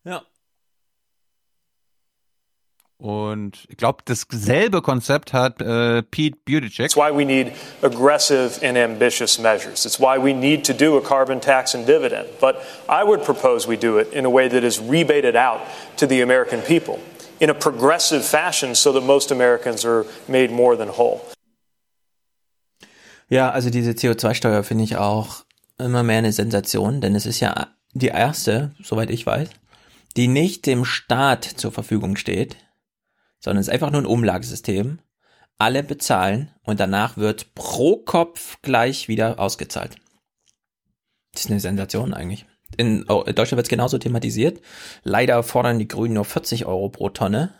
Ja. 0.03 0.21
Und 2.97 3.65
ich 3.69 3.77
glaube, 3.77 4.03
dasselbe 4.05 4.81
Konzept 4.81 5.31
hat 5.31 5.61
äh, 5.61 6.01
Pete 6.01 6.37
Buttigieg. 6.43 6.89
That's 6.89 6.97
why 6.97 7.11
we 7.11 7.23
need 7.23 7.53
aggressive 7.81 8.59
and 8.61 8.77
ambitious 8.77 9.39
measures. 9.39 9.85
It's 9.85 9.99
why 9.99 10.17
we 10.17 10.33
need 10.33 10.65
to 10.65 10.73
do 10.73 10.97
a 10.97 11.01
carbon 11.01 11.39
tax 11.39 11.73
and 11.73 11.85
dividend. 11.85 12.27
But 12.41 12.61
I 12.89 13.03
would 13.03 13.23
propose 13.23 13.67
we 13.67 13.77
do 13.77 13.99
it 13.99 14.11
in 14.11 14.25
a 14.25 14.29
way 14.29 14.49
that 14.49 14.63
is 14.63 14.79
rebated 14.79 15.35
out 15.35 15.61
to 15.97 16.07
the 16.07 16.21
American 16.21 16.61
people 16.61 16.99
in 17.39 17.49
a 17.49 17.53
progressive 17.53 18.25
fashion 18.25 18.75
so 18.75 18.91
that 18.91 19.01
most 19.01 19.31
Americans 19.31 19.85
are 19.85 20.05
made 20.27 20.51
more 20.51 20.75
than 20.75 20.89
whole. 20.89 21.21
Ja, 23.29 23.51
also 23.51 23.69
diese 23.69 23.91
CO2-Steuer 23.91 24.63
finde 24.63 24.83
ich 24.83 24.97
auch 24.97 25.45
immer 25.77 26.03
mehr 26.03 26.17
eine 26.17 26.33
Sensation, 26.33 26.99
denn 26.99 27.15
es 27.15 27.27
ist 27.27 27.39
ja 27.39 27.67
die 27.93 28.07
erste, 28.07 28.71
soweit 28.83 29.11
ich 29.11 29.25
weiß, 29.25 29.49
die 30.17 30.27
nicht 30.27 30.65
dem 30.65 30.83
Staat 30.83 31.45
zur 31.45 31.71
Verfügung 31.71 32.15
steht, 32.15 32.57
sondern 33.39 33.61
es 33.61 33.67
ist 33.67 33.73
einfach 33.73 33.91
nur 33.91 34.01
ein 34.01 34.07
Umlagesystem. 34.07 34.99
Alle 35.59 35.83
bezahlen 35.83 36.51
und 36.63 36.79
danach 36.79 37.17
wird 37.17 37.53
pro 37.53 37.97
Kopf 37.97 38.57
gleich 38.61 39.07
wieder 39.07 39.39
ausgezahlt. 39.39 39.97
Das 41.33 41.45
ist 41.45 41.51
eine 41.51 41.59
Sensation 41.59 42.13
eigentlich. 42.13 42.45
In 42.77 43.05
oh, 43.09 43.23
Deutschland 43.23 43.57
wird 43.57 43.65
es 43.65 43.69
genauso 43.69 43.97
thematisiert. 43.97 44.61
Leider 45.03 45.43
fordern 45.43 45.79
die 45.79 45.87
Grünen 45.87 46.15
nur 46.15 46.25
40 46.25 46.65
Euro 46.65 46.89
pro 46.89 47.09
Tonne. 47.09 47.53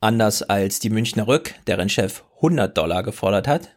Anders 0.00 0.42
als 0.42 0.80
die 0.80 0.90
Münchner 0.90 1.28
Rück, 1.28 1.54
deren 1.66 1.88
Chef 1.88 2.24
100 2.36 2.76
Dollar 2.76 3.02
gefordert 3.02 3.46
hat. 3.46 3.70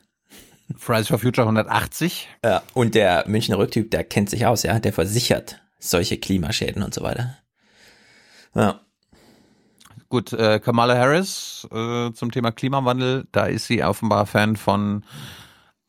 Fridays 0.77 1.07
for 1.07 1.19
Future 1.19 1.45
180. 1.45 2.27
Ja, 2.43 2.61
und 2.73 2.95
der 2.95 3.25
Münchner 3.27 3.57
Rücktyp, 3.57 3.91
der 3.91 4.03
kennt 4.03 4.29
sich 4.29 4.45
aus, 4.45 4.63
ja, 4.63 4.79
der 4.79 4.93
versichert 4.93 5.61
solche 5.79 6.17
Klimaschäden 6.17 6.83
und 6.83 6.93
so 6.93 7.01
weiter. 7.01 7.37
Ja. 8.55 8.79
Gut, 10.09 10.31
äh, 10.33 10.59
Kamala 10.59 10.95
Harris 10.95 11.67
äh, 11.71 12.11
zum 12.13 12.31
Thema 12.31 12.51
Klimawandel, 12.51 13.27
da 13.31 13.45
ist 13.45 13.65
sie 13.65 13.83
offenbar 13.83 14.25
Fan 14.25 14.55
von 14.55 15.03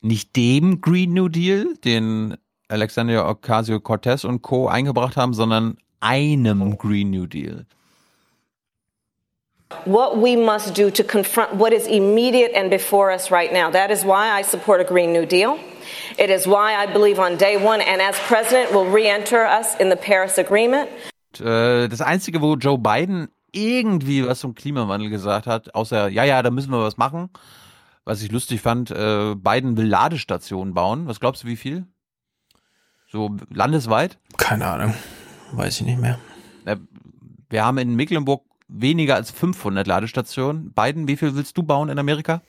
nicht 0.01 0.35
dem 0.35 0.81
Green 0.81 1.13
New 1.13 1.29
Deal, 1.29 1.75
den 1.83 2.35
Alexandria 2.67 3.27
Ocasio-Cortez 3.29 4.23
und 4.23 4.41
Co. 4.41 4.67
eingebracht 4.67 5.15
haben, 5.17 5.33
sondern 5.33 5.77
einem 5.99 6.77
Green 6.77 7.11
New 7.11 7.27
Deal. 7.27 7.65
What 9.85 10.17
we 10.17 10.35
must 10.35 10.73
do 10.73 10.89
to 10.91 11.03
confront 11.03 11.55
what 11.55 11.73
is 11.73 11.87
immediate 11.87 12.51
and 12.55 12.69
before 12.69 13.11
us 13.11 13.31
right 13.31 13.51
now. 13.51 13.69
That 13.71 13.91
is 13.91 14.03
why 14.03 14.29
I 14.39 14.43
support 14.43 14.81
a 14.81 14.83
Green 14.83 15.11
New 15.11 15.25
Deal. 15.25 15.57
It 16.17 16.29
is 16.29 16.47
why 16.47 16.75
I 16.75 16.85
believe 16.91 17.19
on 17.19 17.37
day 17.37 17.57
one 17.57 17.81
and 17.81 18.01
as 18.01 18.17
president 18.27 18.71
will 18.73 18.85
re 18.85 19.07
enter 19.07 19.45
us 19.45 19.75
in 19.79 19.89
the 19.89 19.95
Paris 19.95 20.37
Agreement. 20.37 20.89
Äh, 21.39 21.87
das 21.89 22.01
Einzige, 22.01 22.41
wo 22.41 22.55
Joe 22.55 22.77
Biden 22.77 23.27
irgendwie 23.51 24.25
was 24.25 24.39
zum 24.39 24.55
Klimawandel 24.55 25.09
gesagt 25.09 25.47
hat, 25.47 25.73
außer, 25.75 26.09
ja, 26.09 26.23
ja, 26.23 26.41
da 26.41 26.49
müssen 26.51 26.71
wir 26.71 26.81
was 26.81 26.97
machen. 26.97 27.29
Was 28.03 28.21
ich 28.21 28.31
lustig 28.31 28.61
fand, 28.61 28.91
äh, 28.91 29.35
Biden 29.35 29.77
will 29.77 29.87
Ladestationen 29.87 30.73
bauen. 30.73 31.07
Was 31.07 31.19
glaubst 31.19 31.43
du, 31.43 31.47
wie 31.47 31.55
viel? 31.55 31.85
So 33.07 33.35
landesweit? 33.49 34.17
Keine 34.37 34.65
Ahnung. 34.67 34.93
Weiß 35.51 35.79
ich 35.81 35.85
nicht 35.85 35.99
mehr. 35.99 36.19
Äh, 36.65 36.77
Wir 37.49 37.63
haben 37.63 37.77
in 37.77 37.95
Mecklenburg 37.95 38.43
weniger 38.67 39.15
als 39.15 39.31
500 39.31 39.87
Ladestationen. 39.87 40.71
Biden, 40.73 41.07
wie 41.07 41.17
viel 41.17 41.35
willst 41.35 41.57
du 41.57 41.63
bauen 41.63 41.89
in 41.89 41.99
Amerika? 41.99 42.41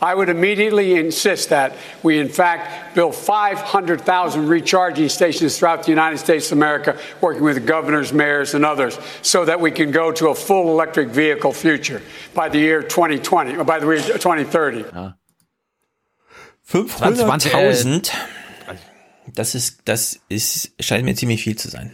I 0.00 0.14
would 0.14 0.28
immediately 0.28 0.98
insist 0.98 1.50
that 1.50 1.72
we, 2.02 2.18
in 2.18 2.28
fact, 2.28 2.94
build 2.94 3.14
500,000 3.14 4.48
recharging 4.48 5.08
stations 5.08 5.58
throughout 5.58 5.84
the 5.84 5.92
United 5.92 6.18
States 6.18 6.46
of 6.46 6.58
America, 6.58 6.96
working 7.20 7.42
with 7.42 7.66
governors, 7.66 8.12
mayors, 8.12 8.54
and 8.54 8.64
others, 8.64 8.98
so 9.22 9.44
that 9.44 9.60
we 9.60 9.70
can 9.70 9.90
go 9.90 10.12
to 10.12 10.28
a 10.28 10.34
full 10.34 10.68
electric 10.68 11.08
vehicle 11.08 11.52
future 11.52 12.00
by 12.34 12.48
the 12.48 12.58
year 12.58 12.82
2020, 12.82 13.56
or 13.56 13.64
by 13.64 13.78
the 13.78 13.86
year 13.86 14.00
2030. 14.00 14.84
500.000. 16.68 18.10
Das 19.34 19.54
ist, 19.54 19.80
das 19.84 20.20
ist, 20.28 20.72
scheint 20.80 21.04
mir 21.04 21.14
ziemlich 21.14 21.42
viel 21.42 21.56
zu 21.56 21.68
sein. 21.68 21.92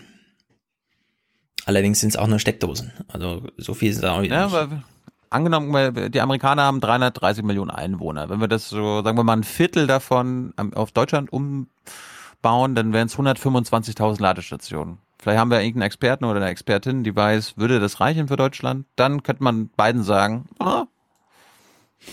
Allerdings 1.65 2.01
sind 2.01 2.11
es 2.11 2.17
auch 2.17 2.27
nur 2.27 2.39
Steckdosen. 2.39 2.93
Also 3.09 3.43
so 3.57 3.75
viel 3.75 3.91
ist 3.91 3.99
es 3.99 4.05
auch 4.05 4.23
wieder 4.23 4.37
Ja, 4.37 4.45
nicht. 4.47 4.55
aber 4.55 4.83
angenommen, 5.31 6.11
die 6.13 6.21
Amerikaner 6.21 6.63
haben 6.65 6.81
330 6.81 7.45
Millionen 7.45 7.71
Einwohner. 7.71 8.29
Wenn 8.29 8.41
wir 8.41 8.49
das 8.49 8.69
so, 8.69 9.03
sagen 9.03 9.17
wir 9.17 9.25
mal, 9.25 9.35
ein 9.37 9.45
Viertel 9.45 9.87
davon 9.87 10.53
am- 10.57 10.75
auf 10.75 10.91
Deutschland 10.93 11.33
umbauen, 11.33 12.75
dann 12.75 12.93
wären 12.93 13.07
es 13.07 13.17
125.000 13.17 14.21
Ladestationen. 14.21 14.99
Vielleicht 15.21 15.39
haben 15.39 15.51
wir 15.53 15.61
irgendeinen 15.61 15.87
Experten 15.87 16.25
oder 16.25 16.41
eine 16.41 16.49
Expertin, 16.51 17.05
die 17.05 17.15
weiß, 17.15 17.57
würde 17.57 17.79
das 17.79 18.01
reichen 18.01 18.27
für 18.27 18.37
Deutschland? 18.37 18.87
Dann 18.97 19.23
könnte 19.23 19.45
man 19.45 19.69
beiden 19.77 20.03
sagen, 20.03 20.47
ah, 20.59 20.87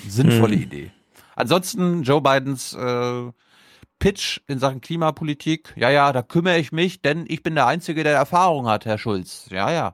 sinnvolle 0.08 0.56
Hm. 0.56 0.62
Idee. 0.62 0.92
Ansonsten 1.36 2.04
Joe 2.04 2.22
Bidens 2.22 2.74
äh, 2.76 3.32
Pitch 4.00 4.42
in 4.48 4.60
Sachen 4.60 4.82
Klimapolitik, 4.82 5.74
ja, 5.76 5.90
ja, 5.90 6.12
da 6.12 6.22
kümmere 6.22 6.58
ich 6.58 6.72
mich, 6.72 7.02
denn 7.02 7.26
ich 7.28 7.44
bin 7.44 7.56
der 7.56 7.68
Einzige, 7.68 8.04
der 8.04 8.16
Erfahrung 8.16 8.68
hat, 8.68 8.86
Herr 8.86 8.98
Schulz. 8.98 9.46
Ja, 9.52 9.72
ja. 9.72 9.94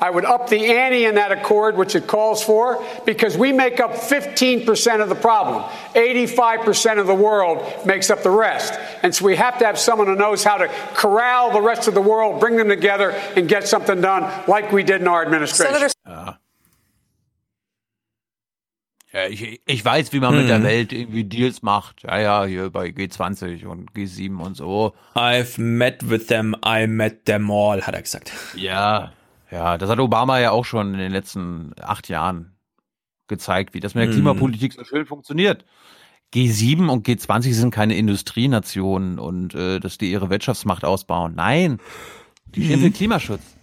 I 0.00 0.10
would 0.10 0.24
up 0.24 0.48
the 0.50 0.70
ante 0.70 1.08
in 1.08 1.14
that 1.14 1.32
accord, 1.32 1.76
which 1.76 1.94
it 1.94 2.06
calls 2.06 2.42
for, 2.42 2.84
because 3.04 3.38
we 3.38 3.52
make 3.52 3.80
up 3.80 3.92
15% 3.92 5.00
of 5.00 5.08
the 5.08 5.14
problem. 5.14 5.64
85% 5.94 7.00
of 7.00 7.06
the 7.06 7.14
world 7.14 7.58
makes 7.86 8.10
up 8.10 8.22
the 8.22 8.30
rest. 8.30 8.74
And 9.02 9.14
so 9.14 9.24
we 9.24 9.34
have 9.36 9.58
to 9.58 9.64
have 9.64 9.78
someone 9.78 10.06
who 10.06 10.14
knows 10.14 10.44
how 10.44 10.58
to 10.58 10.68
corral 10.94 11.52
the 11.52 11.62
rest 11.62 11.88
of 11.88 11.94
the 11.94 12.02
world, 12.02 12.38
bring 12.38 12.56
them 12.56 12.68
together, 12.68 13.10
and 13.34 13.48
get 13.48 13.66
something 13.66 14.00
done 14.00 14.30
like 14.46 14.72
we 14.72 14.82
did 14.82 15.00
in 15.00 15.08
our 15.08 15.24
administration. 15.24 15.90
Ja. 16.06 16.43
Ja, 19.14 19.26
ich, 19.28 19.60
ich 19.64 19.84
weiß, 19.84 20.12
wie 20.12 20.18
man 20.18 20.34
mit 20.36 20.48
der 20.48 20.58
Mhm. 20.58 20.64
Welt 20.64 20.92
irgendwie 20.92 21.22
Deals 21.22 21.62
macht. 21.62 22.02
Ja, 22.02 22.18
ja, 22.18 22.44
hier 22.44 22.70
bei 22.70 22.88
G20 22.88 23.64
und 23.64 23.92
G7 23.92 24.38
und 24.38 24.56
so. 24.56 24.92
I've 25.14 25.60
met 25.60 26.10
with 26.10 26.26
them, 26.26 26.56
I 26.66 26.88
met 26.88 27.24
them 27.26 27.48
all, 27.50 27.80
hat 27.82 27.94
er 27.94 28.02
gesagt. 28.02 28.32
Ja, 28.56 29.12
ja, 29.52 29.78
das 29.78 29.88
hat 29.88 30.00
Obama 30.00 30.40
ja 30.40 30.50
auch 30.50 30.64
schon 30.64 30.94
in 30.94 30.98
den 30.98 31.12
letzten 31.12 31.72
acht 31.80 32.08
Jahren 32.08 32.56
gezeigt, 33.28 33.72
wie 33.72 33.80
das 33.80 33.94
mit 33.94 34.02
der 34.02 34.08
Mhm. 34.08 34.14
Klimapolitik 34.14 34.72
so 34.72 34.82
schön 34.84 35.06
funktioniert. 35.06 35.64
G7 36.34 36.88
und 36.88 37.06
G20 37.06 37.52
sind 37.52 37.70
keine 37.72 37.94
Industrienationen 37.96 39.20
und 39.20 39.54
äh, 39.54 39.78
dass 39.78 39.96
die 39.96 40.10
ihre 40.10 40.28
Wirtschaftsmacht 40.30 40.84
ausbauen. 40.84 41.34
Nein, 41.36 41.78
die 42.46 42.64
stehen 42.64 42.80
für 42.80 42.90
Klimaschutz. 42.90 43.53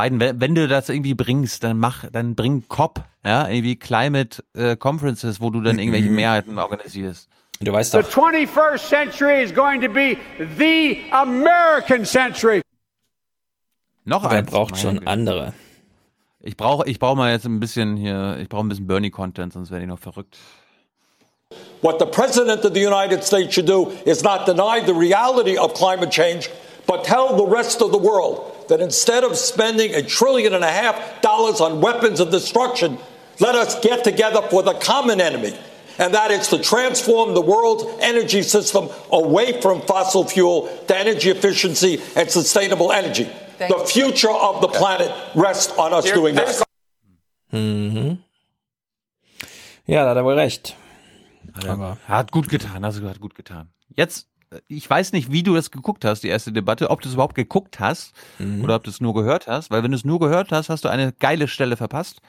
Biden, 0.00 0.20
wenn 0.20 0.40
wenn 0.40 0.54
du 0.54 0.68
das 0.68 0.88
irgendwie 0.88 1.14
bringst, 1.14 1.64
dann 1.64 1.78
mach, 1.78 2.04
dann 2.12 2.34
bring 2.36 2.68
COP, 2.68 3.00
ja, 3.24 3.48
irgendwie 3.48 3.74
Climate 3.76 4.44
äh, 4.54 4.76
Conferences, 4.76 5.40
wo 5.40 5.50
du 5.50 5.60
dann 5.60 5.78
irgendwelche 5.78 6.08
Mhm. 6.08 6.14
Mehrheiten 6.14 6.58
organisierst. 6.58 7.28
Du 7.60 7.72
weißt 7.72 7.90
The 7.92 7.98
21st 7.98 8.78
century 8.78 9.42
is 9.42 9.52
going 9.52 9.80
to 9.80 9.88
be 9.88 10.16
the 10.58 10.98
American 11.10 12.04
century. 12.04 12.62
Noch 14.04 14.22
Wer 14.22 14.30
eins. 14.38 14.50
braucht 14.50 14.78
schon 14.78 14.98
Güte. 15.00 15.06
andere? 15.10 15.52
Ich 16.40 16.56
brauche, 16.56 16.88
ich 16.88 17.00
brauche 17.00 17.16
mal 17.16 17.32
jetzt 17.32 17.46
ein 17.46 17.58
bisschen 17.58 17.96
hier, 17.96 18.38
ich 18.40 18.48
brauche 18.48 18.64
ein 18.64 18.68
bisschen 18.68 18.86
Bernie-Content, 18.86 19.52
sonst 19.52 19.70
werde 19.72 19.82
ich 19.84 19.88
noch 19.88 19.98
verrückt. 19.98 20.36
What 21.82 21.98
the 21.98 22.06
President 22.06 22.64
of 22.64 22.72
the 22.74 22.86
United 22.86 23.24
States 23.24 23.52
should 23.54 23.68
do 23.68 23.90
is 24.04 24.22
not 24.22 24.46
deny 24.46 24.80
the 24.86 24.92
reality 24.92 25.58
of 25.58 25.74
climate 25.74 26.10
change, 26.10 26.48
but 26.88 27.04
tell 27.04 27.36
the 27.36 27.46
rest 27.46 27.80
of 27.80 27.92
the 27.92 27.98
world 27.98 28.66
that 28.68 28.80
instead 28.80 29.22
of 29.22 29.36
spending 29.36 29.94
a 29.94 30.02
trillion 30.02 30.52
and 30.54 30.64
a 30.64 30.72
half 30.72 31.22
dollars 31.22 31.60
on 31.60 31.80
weapons 31.80 32.18
of 32.18 32.32
destruction, 32.32 32.98
let 33.38 33.54
us 33.54 33.78
get 33.80 34.02
together 34.02 34.42
for 34.50 34.64
the 34.64 34.74
common 34.74 35.20
enemy 35.20 35.56
and 35.98 36.14
that 36.14 36.30
is 36.30 36.48
to 36.48 36.58
transform 36.58 37.34
the 37.34 37.40
world's 37.40 37.84
energy 38.00 38.42
system 38.42 38.88
away 39.10 39.60
from 39.60 39.80
fossil 39.82 40.24
fuel 40.24 40.68
to 40.86 40.96
energy 40.96 41.30
efficiency 41.30 42.00
and 42.16 42.30
sustainable 42.30 42.92
energy. 42.92 43.28
the 43.58 43.84
future 43.86 44.30
of 44.30 44.60
the 44.60 44.68
planet 44.68 45.10
rests 45.34 45.72
on 45.76 45.92
us 45.92 46.04
doing 46.12 46.36
that. 46.36 46.62
Mhm. 47.52 48.18
Ja, 49.86 50.04
da 50.04 50.10
hat 50.10 50.16
er 50.16 50.24
wohl 50.24 50.34
recht. 50.38 50.76
Aber 51.66 51.98
hat 52.06 52.30
gut 52.30 52.48
getan, 52.48 52.84
hast 52.84 53.00
du 53.00 53.08
hat 53.08 53.20
gut 53.20 53.34
getan. 53.34 53.68
Jetzt, 53.96 54.26
ich 54.66 54.88
weiß 54.88 55.12
nicht, 55.12 55.30
wie 55.30 55.42
du 55.42 55.54
das 55.54 55.70
geguckt 55.70 56.04
hast, 56.04 56.22
die 56.22 56.28
erste 56.28 56.52
Debatte, 56.52 56.90
ob 56.90 57.00
du 57.00 57.08
es 57.08 57.14
überhaupt 57.14 57.34
geguckt 57.34 57.80
hast 57.80 58.12
Mhm. 58.38 58.62
oder 58.62 58.76
ob 58.76 58.84
du 58.84 58.90
es 58.90 59.00
nur 59.00 59.14
gehört 59.14 59.46
hast, 59.46 59.70
weil 59.70 59.82
wenn 59.82 59.90
du 59.90 59.96
es 59.96 60.04
nur 60.04 60.18
gehört 60.20 60.52
hast, 60.52 60.68
hast 60.68 60.84
du 60.84 60.88
eine 60.88 61.12
geile 61.12 61.48
Stelle 61.48 61.76
verpasst. 61.76 62.20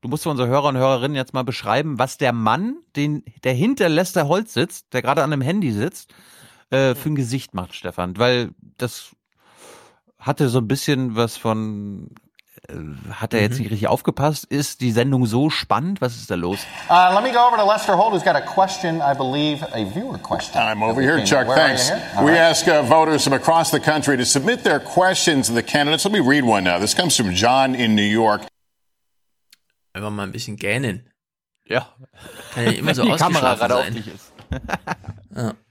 Du 0.00 0.08
musst 0.08 0.22
für 0.22 0.30
unsere 0.30 0.48
Hörer 0.48 0.68
und 0.68 0.76
Hörerinnen 0.76 1.16
jetzt 1.16 1.34
mal 1.34 1.42
beschreiben, 1.42 1.98
was 1.98 2.18
der 2.18 2.32
Mann, 2.32 2.76
den, 2.94 3.24
der 3.42 3.52
hinter 3.52 3.88
Lester 3.88 4.28
Holz 4.28 4.54
sitzt, 4.54 4.92
der 4.92 5.02
gerade 5.02 5.22
an 5.22 5.32
einem 5.32 5.42
Handy 5.42 5.72
sitzt, 5.72 6.12
äh, 6.70 6.94
für 6.94 7.10
ein 7.10 7.14
Gesicht 7.16 7.54
macht, 7.54 7.74
Stefan, 7.74 8.16
weil 8.16 8.50
das 8.76 9.10
hatte 10.18 10.48
so 10.48 10.58
ein 10.58 10.68
bisschen 10.68 11.16
was 11.16 11.36
von, 11.36 12.10
hat 13.10 13.32
er 13.32 13.40
jetzt 13.40 13.58
nicht 13.58 13.70
richtig 13.70 13.88
aufgepasst? 13.88 14.44
Ist 14.44 14.80
die 14.82 14.92
Sendung 14.92 15.24
so 15.24 15.48
spannend? 15.48 16.00
Was 16.00 16.16
ist 16.16 16.30
da 16.30 16.34
los? 16.34 16.58
Uh, 16.90 17.14
let 17.14 17.22
me 17.22 17.32
go 17.32 17.38
over 17.38 17.56
to 17.56 17.64
Lester 17.64 17.96
Holt, 17.96 18.12
who's 18.12 18.22
got 18.22 18.36
a 18.36 18.42
question, 18.42 19.00
I 19.00 19.14
believe, 19.14 19.62
a 19.72 19.84
viewer 19.86 20.18
question. 20.18 20.60
I'm 20.60 20.82
over 20.82 21.00
here, 21.00 21.24
Chuck. 21.24 21.48
Where 21.48 21.56
Thanks. 21.56 21.88
here? 21.88 22.00
We 22.20 22.32
right. 22.32 22.50
ask 22.50 22.68
uh, 22.68 22.82
voters 22.82 23.24
from 23.24 23.32
across 23.32 23.70
the 23.70 23.80
country 23.80 24.16
to 24.18 24.24
submit 24.24 24.64
their 24.64 24.80
questions 24.80 25.46
to 25.46 25.54
the 25.54 25.62
candidates. 25.62 26.04
Let 26.04 26.12
me 26.12 26.20
read 26.20 26.44
one 26.44 26.64
now. 26.64 26.78
This 26.78 26.94
comes 26.94 27.16
from 27.16 27.32
John 27.34 27.74
in 27.74 27.94
New 27.96 28.02
York. 28.02 28.42
Einfach 29.94 30.10
mal 30.10 30.24
ein 30.24 30.32
bisschen 30.32 30.56
gähnen. 30.56 31.08
Ja. 31.64 31.86
Kann 32.54 32.64
ja 32.64 32.72
immer 32.72 32.94
so 32.94 33.02
die 33.06 33.16
Kamera 33.16 33.54
gerade 33.54 33.76
auf 33.76 33.84
sein. 33.84 33.94
dich 33.94 34.08
ist. 34.08 34.32
Ja. 35.34 35.54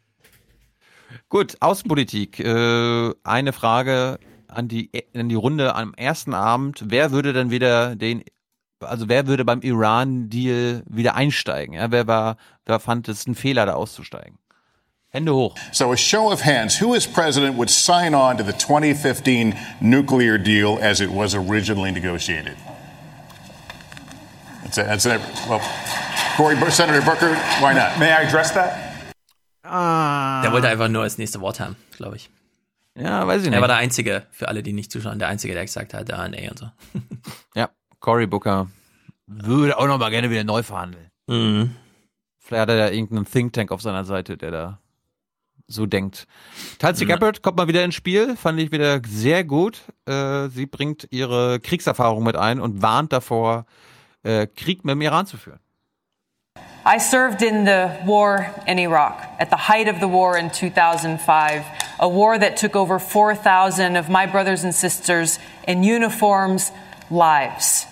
Gut, 1.29 1.57
Außenpolitik. 1.59 2.39
Äh, 2.39 3.13
eine 3.23 3.53
Frage 3.53 4.17
an 4.47 4.67
die, 4.67 4.89
an 5.13 5.29
die 5.29 5.35
Runde 5.35 5.75
am 5.75 5.93
ersten 5.93 6.33
Abend. 6.33 6.83
Wer 6.85 7.11
würde 7.11 7.33
dann 7.33 7.51
wieder 7.51 7.95
den, 7.95 8.23
also 8.79 9.09
wer 9.09 9.27
würde 9.27 9.45
beim 9.45 9.61
Iran-Deal 9.61 10.83
wieder 10.87 11.15
einsteigen? 11.15 11.75
Ja, 11.75 11.91
wer 11.91 12.07
war, 12.07 12.37
wer 12.65 12.79
fand 12.79 13.07
es 13.07 13.27
ein 13.27 13.35
Fehler, 13.35 13.65
da 13.65 13.73
auszusteigen? 13.73 14.37
Hände 15.09 15.33
hoch. 15.33 15.55
So, 15.71 15.91
a 15.91 15.97
show 15.97 16.31
of 16.31 16.41
hands. 16.41 16.81
Who 16.81 16.93
as 16.93 17.07
president 17.07 17.57
would 17.57 17.69
sign 17.69 18.13
on 18.13 18.37
to 18.37 18.43
the 18.43 18.51
2015 18.51 19.55
nuclear 19.79 20.37
deal 20.37 20.77
as 20.81 20.99
it 20.99 21.09
was 21.09 21.33
originally 21.33 21.91
negotiated? 21.91 22.57
That's 24.63 24.77
it. 24.77 24.85
That's 24.85 25.05
it. 25.05 25.21
Well, 25.47 25.61
Cory, 26.35 26.55
Senator 26.71 27.01
Booker, 27.01 27.33
why 27.61 27.73
not? 27.73 27.97
May 27.97 28.11
I 28.11 28.23
address 28.27 28.51
that? 28.51 29.03
Ah. 29.63 30.41
Der 30.43 30.51
wollte 30.51 30.67
einfach 30.67 30.89
nur 30.89 31.03
das 31.03 31.17
nächste 31.17 31.39
Wort 31.41 31.59
haben, 31.59 31.75
glaube 31.95 32.17
ich. 32.17 32.29
Ja, 32.99 33.27
weiß 33.27 33.41
ich 33.41 33.47
Er 33.47 33.51
nicht. 33.51 33.61
war 33.61 33.67
der 33.67 33.77
Einzige, 33.77 34.25
für 34.31 34.47
alle, 34.47 34.63
die 34.63 34.73
nicht 34.73 34.91
zuschauen, 34.91 35.19
der 35.19 35.27
Einzige, 35.27 35.53
der 35.53 35.63
gesagt 35.65 35.93
hat, 35.93 36.11
ah, 36.11 36.27
nee 36.27 36.49
und 36.49 36.57
so. 36.59 36.69
Ja, 37.55 37.69
Cory 37.99 38.27
Booker 38.27 38.67
würde 39.27 39.77
auch 39.77 39.87
noch 39.87 39.97
mal 39.99 40.09
gerne 40.09 40.29
wieder 40.29 40.43
neu 40.43 40.63
verhandeln. 40.63 41.09
Mhm. 41.27 41.75
Vielleicht 42.39 42.61
hat 42.61 42.69
er 42.69 42.75
ja 42.77 42.89
irgendeinen 42.89 43.25
Think 43.25 43.53
Tank 43.53 43.71
auf 43.71 43.81
seiner 43.81 44.05
Seite, 44.05 44.37
der 44.37 44.51
da 44.51 44.79
so 45.67 45.85
denkt. 45.85 46.27
Tulsi 46.79 47.03
Mhm. 47.03 47.09
Gabbard 47.09 47.41
kommt 47.43 47.57
mal 47.57 47.67
wieder 47.67 47.83
ins 47.83 47.95
Spiel, 47.95 48.37
fand 48.37 48.57
ich 48.59 48.71
wieder 48.71 49.01
sehr 49.05 49.43
gut. 49.43 49.81
Äh, 50.05 50.47
sie 50.47 50.65
bringt 50.65 51.07
ihre 51.11 51.59
Kriegserfahrung 51.59 52.23
mit 52.23 52.37
ein 52.37 52.61
und 52.61 52.81
warnt 52.81 53.11
davor, 53.11 53.65
äh, 54.23 54.47
Krieg 54.47 54.85
mit 54.85 54.93
dem 54.93 55.01
Iran 55.01 55.25
zu 55.27 55.35
führen. 55.37 55.59
I 56.87 56.99
served 56.99 57.41
in 57.41 57.65
the 57.65 57.99
war 58.05 58.49
in 58.65 58.79
Iraq 58.79 59.21
at 59.39 59.49
the 59.49 59.57
height 59.57 59.89
of 59.89 59.99
the 59.99 60.07
war 60.07 60.37
in 60.37 60.49
2005, 60.49 61.65
a 61.99 62.07
war 62.07 62.39
that 62.39 62.55
took 62.55 62.77
over 62.77 62.97
4,000 62.97 63.97
of 63.97 64.09
my 64.09 64.25
brothers 64.25 64.63
and 64.63 64.73
sisters 64.73 65.37
in 65.67 65.83
uniforms 65.83 66.71
lives. 67.11 67.85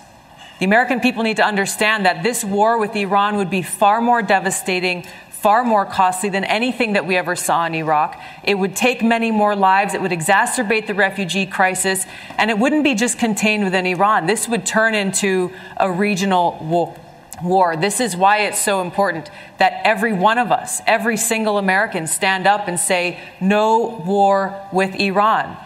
The 0.60 0.64
American 0.64 1.00
people 1.00 1.24
need 1.24 1.36
to 1.36 1.44
understand 1.44 2.06
that 2.06 2.22
this 2.22 2.42
war 2.42 2.78
with 2.78 2.96
Iran 2.96 3.36
would 3.36 3.50
be 3.50 3.60
far 3.60 4.00
more 4.00 4.22
devastating, 4.22 5.04
far 5.28 5.62
more 5.62 5.84
costly 5.84 6.30
than 6.30 6.44
anything 6.44 6.94
that 6.94 7.04
we 7.04 7.18
ever 7.18 7.36
saw 7.36 7.66
in 7.66 7.74
Iraq. 7.74 8.18
It 8.44 8.54
would 8.54 8.74
take 8.74 9.02
many 9.02 9.30
more 9.30 9.54
lives. 9.54 9.92
It 9.92 10.00
would 10.00 10.10
exacerbate 10.10 10.86
the 10.86 10.94
refugee 10.94 11.44
crisis. 11.44 12.06
And 12.38 12.50
it 12.50 12.58
wouldn't 12.58 12.82
be 12.82 12.94
just 12.94 13.18
contained 13.18 13.62
within 13.62 13.84
Iran. 13.84 14.24
This 14.24 14.48
would 14.48 14.64
turn 14.64 14.94
into 14.94 15.52
a 15.76 15.92
regional 15.92 16.56
war 16.62 16.96
war. 17.42 17.76
This 17.76 18.00
is 18.00 18.16
why 18.16 18.46
it's 18.46 18.58
so 18.58 18.80
important 18.80 19.30
that 19.58 19.80
every 19.84 20.12
one 20.12 20.38
of 20.38 20.50
us, 20.50 20.80
every 20.86 21.16
single 21.16 21.58
American, 21.58 22.06
stand 22.06 22.46
up 22.46 22.68
and 22.68 22.78
say, 22.78 23.18
no 23.40 24.02
war 24.06 24.68
with 24.72 24.94
Iran. 24.96 25.56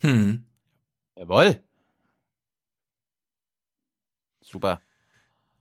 Hm. 0.00 0.44
Jawohl. 1.18 1.60
Super. 4.42 4.80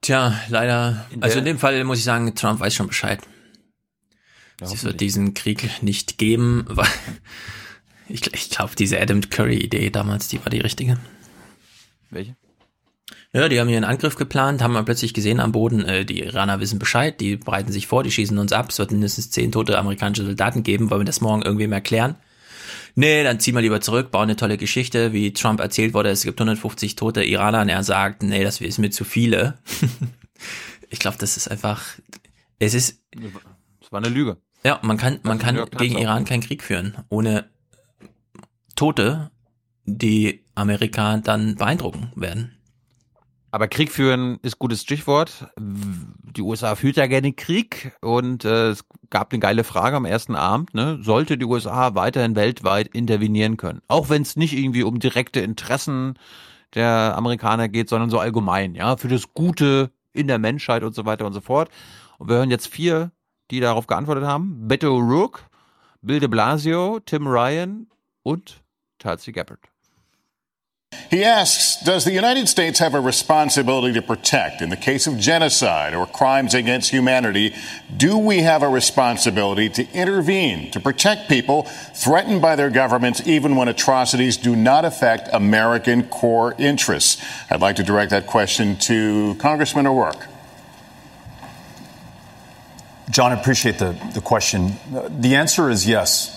Tja, 0.01 0.34
leider. 0.50 1.06
Also 1.22 1.40
in 1.40 1.45
dem 1.45 1.58
Fall 1.58 1.84
muss 1.84 1.98
ich 1.98 2.03
sagen, 2.03 2.34
Trump 2.35 2.59
weiß 2.59 2.74
schon 2.74 2.88
Bescheid. 2.88 3.19
Es 4.61 4.84
wird 4.84 5.01
diesen 5.01 5.34
Krieg 5.34 5.84
nicht 5.84 6.17
geben, 6.17 6.66
weil 6.67 6.88
ich, 8.08 8.34
ich 8.34 8.50
glaube, 8.50 8.76
diese 8.76 9.00
Adam 9.00 9.22
Curry-Idee 9.22 9.90
damals, 9.90 10.27
die 10.30 10.40
war 10.40 10.50
die 10.50 10.59
richtige. 10.59 10.98
Welche? 12.09 12.35
Ja, 13.34 13.50
die 13.50 13.60
haben 13.60 13.68
hier 13.68 13.78
einen 13.78 13.86
Angriff 13.86 14.16
geplant, 14.16 14.62
haben 14.62 14.74
wir 14.74 14.84
plötzlich 14.84 15.14
gesehen 15.14 15.40
am 15.40 15.52
Boden, 15.52 15.84
äh, 15.84 16.06
die 16.06 16.20
Iraner 16.24 16.60
wissen 16.60 16.80
Bescheid, 16.80 17.20
die 17.20 17.36
bereiten 17.36 17.72
sich 17.72 17.86
vor, 17.88 18.04
die 18.04 18.12
schießen 18.12 18.38
uns 18.38 18.54
ab, 18.54 18.70
es 18.70 18.80
wird 18.80 18.92
mindestens 18.92 19.32
zehn 19.32 19.52
tote 19.52 19.78
amerikanische 19.78 20.26
Soldaten 20.26 20.64
geben, 20.64 20.90
wollen 20.90 21.02
wir 21.02 21.06
das 21.06 21.22
morgen 21.22 21.42
irgendwem 21.42 21.74
erklären? 21.74 22.16
Nee, 22.96 23.24
dann 23.24 23.40
ziehen 23.40 23.54
wir 23.54 23.62
lieber 23.62 23.80
zurück, 23.82 24.10
bauen 24.10 24.24
eine 24.24 24.38
tolle 24.38 24.58
Geschichte, 24.58 25.14
wie 25.14 25.34
Trump 25.34 25.60
erzählt 25.60 25.94
wurde, 25.94 26.10
es 26.10 26.24
gibt 26.24 26.40
150 26.40 26.96
tote 26.96 27.24
Iraner 27.24 27.62
und 27.62 27.70
er 27.70 27.84
sagt, 27.84 28.24
nee, 28.24 28.44
das 28.44 28.60
ist 28.60 28.80
mir 28.80 28.90
zu 28.90 29.04
viele. 29.04 29.60
ich 30.90 31.00
glaube, 31.00 31.18
das 31.20 31.38
ist 31.38 31.50
einfach, 31.52 31.84
es 32.60 32.74
ist, 32.74 33.04
Das 33.82 33.92
war 33.92 34.00
eine 34.00 34.10
Lüge. 34.10 34.38
ja, 34.64 34.80
man 34.82 34.98
kann, 34.98 35.20
man 35.24 35.38
kann 35.38 35.64
gegen. 35.78 35.98
Iran 35.98 36.26
keinen 36.26 36.42
Krieg 36.42 36.64
führen, 36.64 36.98
ohne 37.10 37.46
Tote, 38.76 39.32
die 39.86 40.44
Amerika 40.56 41.18
dann 41.18 41.56
beeindrucken 41.56 42.12
werden. 42.16 42.57
Aber 43.51 43.67
Krieg 43.67 43.92
führen 43.92 44.40
ist 44.42 44.59
gutes 44.59 44.82
Stichwort. 44.82 45.48
Die 45.58 46.42
USA 46.42 46.76
führt 46.76 46.98
ja 46.98 47.08
gerne 47.08 47.32
Krieg 47.34 47.93
und 48.01 48.43
äh, 48.43 48.69
es 48.69 48.84
gab 49.09 49.32
eine 49.32 49.40
geile 49.40 49.64
Frage 49.64 49.95
am 49.95 50.06
ersten 50.06 50.35
Abend. 50.35 50.74
Ne? 50.74 51.00
Sollte 51.01 51.38
die 51.38 51.45
USA 51.45 51.95
weiterhin 51.95 52.35
weltweit 52.35 52.88
intervenieren 52.88 53.58
können? 53.58 53.82
Auch 53.88 54.09
wenn 54.09 54.22
es 54.22 54.35
nicht 54.35 54.53
irgendwie 54.53 54.84
um 54.84 55.00
direkte 55.00 55.40
Interessen 55.40 56.19
der 56.76 57.16
Amerikaner 57.16 57.69
geht, 57.69 57.88
sondern 57.90 58.09
so 58.09 58.19
allgemein, 58.19 58.76
ja, 58.76 58.98
für 58.98 59.08
das 59.08 59.34
Gute 59.34 59.92
in 60.11 60.27
der 60.27 60.40
Menschheit 60.40 60.84
und 60.84 60.93
so 60.93 61.06
weiter 61.06 61.26
und 61.26 61.34
so 61.34 61.42
fort. 61.42 61.69
Und 62.17 62.30
wir 62.30 62.38
hören 62.38 62.51
jetzt 62.51 62.67
vier, 62.67 63.11
die 63.51 63.61
darauf 63.61 63.88
geantwortet 63.88 64.26
haben. 64.26 64.67
Beto 64.67 64.88
O'Rourke, 64.88 65.40
Bill 66.01 66.19
de 66.19 66.27
Blasio, 66.27 67.00
Tim 67.06 67.27
Ryan 67.27 67.88
und 68.24 68.61
Tulsi 69.00 69.32
Gabbard. 69.32 69.67
He 71.10 71.24
asks 71.24 71.82
Does 71.84 72.06
the 72.06 72.12
United 72.12 72.50
States 72.50 72.80
have 72.80 72.94
a 72.94 73.00
responsibility 73.00 73.94
to 73.94 74.02
protect? 74.02 74.62
In 74.62 74.70
the 74.70 74.78
case 74.78 75.08
of 75.08 75.18
genocide 75.18 75.94
or 75.94 76.06
crimes 76.06 76.54
against 76.54 76.92
humanity, 76.92 77.56
do 77.96 78.18
we 78.18 78.40
have 78.40 78.64
a 78.64 78.70
responsibility 78.70 79.70
to 79.70 79.88
intervene, 79.94 80.72
to 80.72 80.80
protect 80.80 81.30
people 81.30 81.64
threatened 81.64 82.42
by 82.42 82.56
their 82.56 82.70
governments, 82.70 83.26
even 83.26 83.56
when 83.56 83.68
atrocities 83.68 84.38
do 84.38 84.56
not 84.56 84.86
affect 84.86 85.30
American 85.32 86.04
core 86.08 86.54
interests? 86.58 87.24
I'd 87.50 87.62
like 87.62 87.78
to 87.78 87.84
direct 87.84 88.12
that 88.12 88.28
question 88.28 88.78
to 88.80 89.36
Congressman 89.36 89.88
O'Rourke. 89.88 90.28
John, 93.10 93.32
I 93.32 93.40
appreciate 93.40 93.80
the, 93.80 93.98
the 94.14 94.22
question. 94.22 94.74
The 94.92 95.36
answer 95.36 95.70
is 95.70 95.88
yes. 95.88 96.34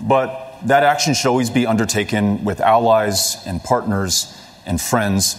But 0.00 0.51
that 0.64 0.82
action 0.82 1.14
should 1.14 1.28
always 1.28 1.50
be 1.50 1.66
undertaken 1.66 2.44
with 2.44 2.60
allies 2.60 3.36
and 3.46 3.62
partners 3.62 4.36
and 4.66 4.80
friends. 4.80 5.36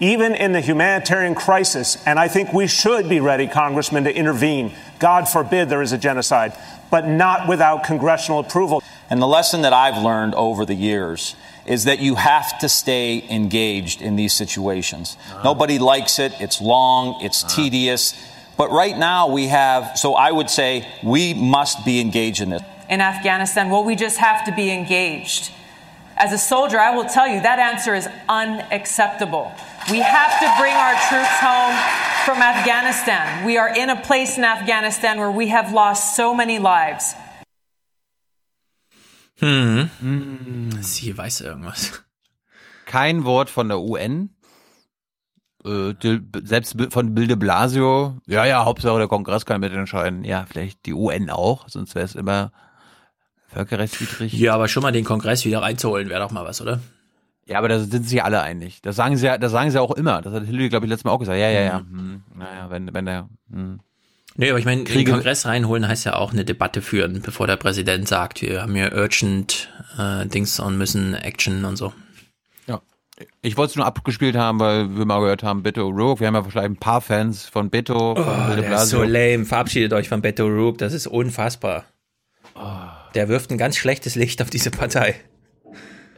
Even 0.00 0.34
in 0.34 0.52
the 0.52 0.60
humanitarian 0.60 1.34
crisis, 1.34 1.96
and 2.06 2.18
I 2.18 2.28
think 2.28 2.52
we 2.52 2.66
should 2.66 3.08
be 3.08 3.18
ready, 3.18 3.48
Congressman, 3.48 4.04
to 4.04 4.14
intervene. 4.14 4.72
God 5.00 5.28
forbid 5.28 5.68
there 5.68 5.82
is 5.82 5.92
a 5.92 5.98
genocide, 5.98 6.52
but 6.90 7.06
not 7.06 7.48
without 7.48 7.82
congressional 7.84 8.38
approval. 8.38 8.82
And 9.10 9.20
the 9.20 9.26
lesson 9.26 9.62
that 9.62 9.72
I've 9.72 10.02
learned 10.02 10.34
over 10.34 10.64
the 10.64 10.74
years 10.74 11.34
is 11.66 11.84
that 11.84 11.98
you 11.98 12.14
have 12.14 12.58
to 12.60 12.68
stay 12.68 13.24
engaged 13.28 14.00
in 14.00 14.16
these 14.16 14.32
situations. 14.32 15.16
Uh-huh. 15.30 15.42
Nobody 15.42 15.78
likes 15.78 16.18
it, 16.18 16.32
it's 16.40 16.60
long, 16.60 17.22
it's 17.22 17.44
uh-huh. 17.44 17.56
tedious. 17.56 18.14
But 18.56 18.70
right 18.70 18.96
now 18.96 19.28
we 19.28 19.48
have, 19.48 19.98
so 19.98 20.14
I 20.14 20.32
would 20.32 20.50
say 20.50 20.86
we 21.02 21.34
must 21.34 21.84
be 21.84 22.00
engaged 22.00 22.40
in 22.40 22.50
this. 22.50 22.62
In 22.88 23.00
Afghanistan, 23.00 23.70
well, 23.70 23.84
we 23.84 23.96
just 23.96 24.18
have 24.18 24.44
to 24.46 24.52
be 24.52 24.70
engaged. 24.70 25.50
As 26.16 26.32
a 26.32 26.38
soldier, 26.38 26.80
I 26.80 26.94
will 26.96 27.04
tell 27.04 27.28
you 27.28 27.40
that 27.42 27.58
answer 27.58 27.94
is 27.94 28.08
unacceptable. 28.28 29.52
We 29.90 30.00
have 30.00 30.32
to 30.40 30.54
bring 30.58 30.74
our 30.74 30.94
troops 31.08 31.38
home. 31.40 32.08
from 32.28 32.42
Afghanistan. 32.42 33.46
We 33.46 33.56
are 33.56 33.70
in 33.74 33.88
a 33.88 33.96
place 33.96 34.36
in 34.36 34.44
Afghanistan 34.44 35.18
where 35.18 35.30
we 35.30 35.48
have 35.48 35.72
lost 35.72 36.14
so 36.14 36.34
many 36.34 36.58
lives. 36.58 37.16
Hm. 39.40 39.88
hm. 40.00 40.82
Sie 40.82 41.16
weiß 41.16 41.40
irgendwas. 41.40 42.04
Kein 42.84 43.24
Wort 43.24 43.48
von 43.48 43.68
der 43.68 43.80
UN. 43.80 44.28
Äh, 45.64 45.94
selbst 46.42 46.76
von 46.90 47.14
Bilde 47.14 47.38
Blasio. 47.38 48.18
Ja, 48.26 48.44
ja, 48.44 48.66
Hauptsache 48.66 48.98
der 48.98 49.08
Kongress 49.08 49.46
kann 49.46 49.60
mitentscheiden. 49.60 50.22
Ja, 50.24 50.44
vielleicht 50.46 50.84
die 50.84 50.92
UN 50.92 51.30
auch, 51.30 51.66
sonst 51.68 51.94
wäre 51.94 52.04
es 52.04 52.14
immer 52.14 52.52
völkerrechtswidrig. 53.48 54.32
Ja, 54.32 54.54
aber 54.54 54.68
schon 54.68 54.82
mal 54.82 54.92
den 54.92 55.04
Kongress 55.04 55.44
wieder 55.44 55.62
reinzuholen, 55.62 56.08
wäre 56.08 56.20
doch 56.20 56.30
mal 56.30 56.44
was, 56.44 56.60
oder? 56.60 56.80
Ja, 57.48 57.58
aber 57.58 57.68
da 57.68 57.80
sind 57.80 58.06
sich 58.06 58.22
alle 58.22 58.42
einig. 58.42 58.82
Das 58.82 58.94
sagen 58.96 59.16
sie 59.16 59.26
ja, 59.26 59.38
das 59.38 59.52
sagen 59.52 59.70
sie 59.70 59.80
auch 59.80 59.92
immer. 59.92 60.20
Das 60.20 60.34
hat 60.34 60.44
Hillary, 60.44 60.68
glaube 60.68 60.84
ich, 60.84 60.90
letztes 60.90 61.04
Mal 61.04 61.12
auch 61.12 61.18
gesagt. 61.18 61.38
Ja, 61.38 61.48
ja, 61.48 61.62
ja. 61.62 61.80
Mhm. 61.80 61.98
Hm. 61.98 62.22
Naja, 62.36 62.70
wenn, 62.70 62.92
wenn 62.92 63.06
der. 63.06 63.28
Hm. 63.50 63.80
Nee, 64.36 64.50
aber 64.50 64.58
ich 64.58 64.66
meine, 64.66 64.84
den 64.84 65.06
Kongress 65.06 65.46
reinholen 65.46 65.88
heißt 65.88 66.04
ja 66.04 66.14
auch 66.14 66.32
eine 66.32 66.44
Debatte 66.44 66.82
führen, 66.82 67.22
bevor 67.22 67.46
der 67.46 67.56
Präsident 67.56 68.06
sagt, 68.06 68.42
wir 68.42 68.62
haben 68.62 68.74
hier 68.74 68.92
urgent 68.94 69.68
äh, 69.98 70.26
Dings 70.26 70.60
und 70.60 70.78
müssen 70.78 71.14
Action 71.14 71.64
und 71.64 71.76
so. 71.76 71.92
Ja. 72.66 72.80
Ich 73.42 73.56
wollte 73.56 73.70
es 73.70 73.76
nur 73.76 73.86
abgespielt 73.86 74.36
haben, 74.36 74.60
weil 74.60 74.96
wir 74.96 75.06
mal 75.06 75.18
gehört 75.20 75.42
haben, 75.42 75.62
Beto 75.62 75.88
O'Rourke. 75.88 76.20
Wir 76.20 76.28
haben 76.28 76.34
ja 76.34 76.44
vielleicht 76.44 76.66
ein 76.66 76.76
paar 76.76 77.00
Fans 77.00 77.46
von 77.46 77.70
Beto. 77.70 78.14
Von 78.14 78.24
oh, 78.24 78.54
der 78.54 78.74
ist 78.74 78.90
so 78.90 79.02
lame. 79.02 79.46
Verabschiedet 79.46 79.92
euch 79.94 80.08
von 80.08 80.20
Beto 80.20 80.44
O'Rourke. 80.44 80.76
Das 80.76 80.92
ist 80.92 81.06
unfassbar. 81.06 81.86
Oh. 82.54 82.97
Der 83.14 83.28
wirft 83.28 83.50
ein 83.50 83.58
ganz 83.58 83.76
schlechtes 83.76 84.14
Licht 84.14 84.42
auf 84.42 84.50
diese 84.50 84.70
Partei. 84.70 85.16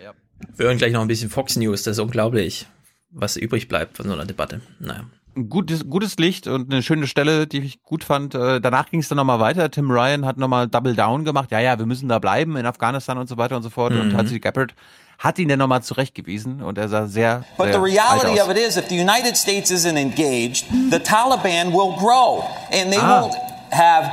Ja. 0.03 0.13
Wir 0.57 0.67
hören 0.67 0.79
gleich 0.79 0.93
noch 0.93 1.03
ein 1.03 1.09
bisschen 1.09 1.31
Fox 1.31 1.57
News. 1.57 1.83
Das 1.83 1.97
ist 1.97 2.03
unglaublich, 2.03 2.67
was 3.11 3.37
übrig 3.37 3.69
bleibt 3.69 3.97
von 3.97 4.07
so 4.07 4.13
einer 4.13 4.27
Debatte. 4.27 4.61
Naja 4.79 5.05
ein 5.37 5.49
gutes, 5.49 5.89
gutes 5.89 6.17
Licht 6.17 6.47
und 6.47 6.73
eine 6.73 6.83
schöne 6.83 7.07
Stelle, 7.07 7.47
die 7.47 7.59
ich 7.59 7.83
gut 7.83 8.05
fand. 8.05 8.35
Äh, 8.35 8.61
danach 8.61 8.91
ging 8.91 9.01
es 9.01 9.09
dann 9.09 9.17
nochmal 9.17 9.41
weiter. 9.41 9.71
Tim 9.71 9.91
Ryan 9.91 10.27
hat 10.27 10.37
nochmal 10.37 10.69
Double 10.69 10.95
Down 10.95 11.25
gemacht. 11.25 11.51
Ja, 11.51 11.61
ja, 11.61 11.79
wir 11.79 11.87
müssen 11.87 12.09
da 12.09 12.19
bleiben 12.19 12.57
in 12.57 12.67
Afghanistan 12.67 13.19
und 13.19 13.29
so 13.29 13.37
weiter 13.37 13.57
und 13.57 13.63
so 13.63 13.71
fort. 13.71 13.93
Mhm. 13.93 14.01
Und 14.01 14.11
Tulsi 14.11 14.41
Gabbard 14.41 14.75
hat 15.19 15.39
ihn 15.39 15.49
dann 15.49 15.59
nochmal 15.59 15.83
zurechtgewiesen 15.83 16.63
und 16.63 16.79
er 16.79 16.89
sah 16.89 17.07
sehr. 17.07 17.45
But 17.57 17.67
sehr 17.67 17.75
the 17.75 17.81
reality 17.81 18.41
of 18.41 18.51
it 18.51 18.57
is, 18.57 18.77
if 18.77 18.89
the 18.89 18.99
United 18.99 19.37
States 19.37 19.71
isn't 19.71 19.97
engaged, 19.97 20.65
the 20.91 20.99
Taliban 20.99 21.73
will 21.73 21.95
grow 21.97 22.45
and 22.73 22.91
they 22.91 22.99
ah. 22.99 23.23
will 23.23 23.35
have 23.71 24.11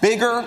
bigger, 0.00 0.44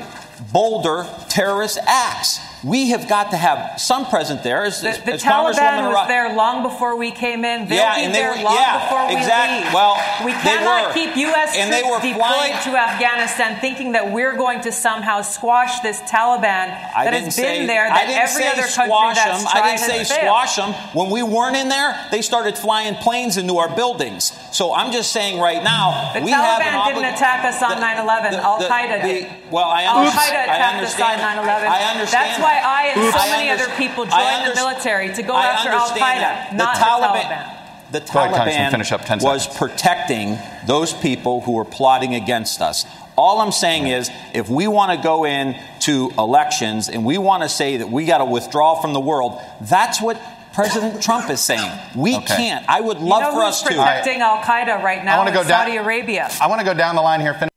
bolder 0.52 1.06
terrorist 1.30 1.78
acts. 1.86 2.40
We 2.64 2.90
have 2.90 3.10
got 3.10 3.32
to 3.32 3.38
have 3.38 3.82
some 3.82 4.06
presence 4.06 4.42
there. 4.44 4.64
As, 4.64 4.82
the, 4.82 4.92
the 5.04 5.18
Taliban 5.18 5.90
was 5.90 6.08
there 6.08 6.36
long 6.36 6.62
before 6.62 6.96
we 6.96 7.10
came 7.10 7.44
in. 7.44 7.68
They'll 7.68 7.80
yeah, 7.80 8.08
be 8.08 8.14
there 8.14 8.32
were, 8.38 8.44
long 8.44 8.56
yeah, 8.56 8.86
before 8.86 9.08
we 9.08 9.18
exactly. 9.18 9.66
leave. 9.66 9.74
Well, 9.74 9.96
we 10.26 10.32
cannot 10.32 10.94
keep 10.94 11.16
U.S. 11.16 11.58
And 11.58 11.74
troops 11.74 12.04
deployed 12.06 12.62
to 12.70 12.78
Afghanistan 12.78 13.60
thinking 13.60 13.94
that 13.94 14.12
we're 14.12 14.38
going 14.38 14.62
to 14.62 14.72
somehow 14.72 15.22
squash 15.22 15.80
this 15.80 16.00
Taliban 16.02 16.70
that 16.70 17.14
has 17.14 17.36
say, 17.36 17.60
been 17.60 17.68
there, 17.68 17.90
that 17.90 18.10
every 18.10 18.46
other 18.46 18.68
country 18.70 18.94
that's 19.16 19.44
them. 19.44 19.52
tried 19.52 19.62
I 19.62 19.76
didn't 19.76 19.90
say 19.90 19.98
has 19.98 20.10
squash 20.10 20.56
failed. 20.56 20.76
them. 20.76 20.82
When 20.94 21.10
we 21.10 21.24
weren't 21.24 21.56
in 21.56 21.70
there, 21.70 21.98
they 22.12 22.22
started 22.22 22.58
flying 22.58 22.94
planes 22.96 23.38
into 23.38 23.58
our 23.58 23.74
buildings. 23.76 24.38
So 24.52 24.74
I'm 24.74 24.92
just 24.92 25.12
saying 25.12 25.40
right 25.40 25.64
now, 25.64 26.14
the 26.14 26.22
we 26.22 26.32
Taliban 26.32 26.62
have 26.62 26.94
didn't 26.94 27.10
attack 27.10 27.44
us 27.46 27.62
on 27.64 27.82
9/11. 27.82 28.38
Al 28.38 28.62
Qaeda 28.62 29.02
did. 29.02 29.28
Well, 29.50 29.66
I 29.66 29.84
Al 29.84 30.00
understand. 30.00 30.30
Qaeda 30.30 30.44
attacked 30.44 30.84
us 30.86 30.94
on 31.00 31.18
9/11. 31.18 31.68
I 31.68 31.92
understand. 31.92 32.12
That's 32.12 32.40
why 32.40 32.51
I 32.64 32.84
and 32.96 33.14
so 33.14 33.20
I 33.20 33.30
many 33.30 33.50
under- 33.50 33.64
other 33.64 33.74
people 33.76 34.06
I 34.12 34.40
joined 34.42 34.52
the 34.52 34.56
military 34.56 35.14
to 35.14 35.24
go 35.24 35.34
I 35.34 35.46
after 35.48 35.70
Al 35.70 35.90
Qaeda, 35.90 36.54
not 36.54 36.76
the 36.76 36.80
the 36.80 36.86
Taliban. 36.86 37.24
Taliban. 37.24 37.58
The 37.92 38.00
Go 38.00 38.06
ahead, 38.20 38.32
Congressman, 38.34 38.56
Taliban 38.68 38.72
finish 38.72 38.92
up 38.94 39.04
10 39.06 39.20
was 39.20 39.44
seconds. 39.44 39.58
protecting 39.60 40.38
those 40.66 40.94
people 40.94 41.42
who 41.42 41.52
were 41.54 41.66
plotting 41.66 42.16
against 42.16 42.62
us. 42.62 42.86
All 43.18 43.42
I'm 43.42 43.52
saying 43.52 43.88
is, 43.88 44.10
if 44.34 44.48
we 44.48 44.66
want 44.68 44.92
to 44.94 45.04
go 45.04 45.26
into 45.26 46.10
elections 46.18 46.88
and 46.88 47.04
we 47.04 47.18
want 47.18 47.44
to 47.44 47.50
say 47.50 47.78
that 47.78 47.90
we 47.90 48.06
got 48.06 48.20
to 48.20 48.26
withdraw 48.26 48.76
from 48.82 48.94
the 48.94 49.02
world, 49.02 49.38
that's 49.60 50.02
what 50.02 50.18
President 50.54 51.02
Trump 51.04 51.30
is 51.30 51.42
saying. 51.42 51.70
We 51.96 52.16
Okay. 52.16 52.36
can't. 52.38 52.66
I 52.70 52.80
would 52.80 53.00
You 53.00 53.06
love 53.08 53.22
know 53.24 53.32
for 53.32 53.36
who's 53.42 53.56
us 53.56 53.62
to. 53.64 53.68
protecting 53.70 54.22
Al 54.22 54.38
Qaeda 54.38 54.82
right 54.82 55.04
now 55.04 55.16
I 55.16 55.18
wanna 55.18 55.32
in 55.32 55.36
go 55.36 55.44
down- 55.44 55.66
Saudi 55.66 55.76
Arabia? 55.78 56.30
I 56.40 56.48
want 56.48 56.60
to 56.60 56.66
go 56.66 56.74
down 56.74 56.96
the 56.96 57.02
line 57.02 57.20
here. 57.20 57.34
Finish 57.34 57.50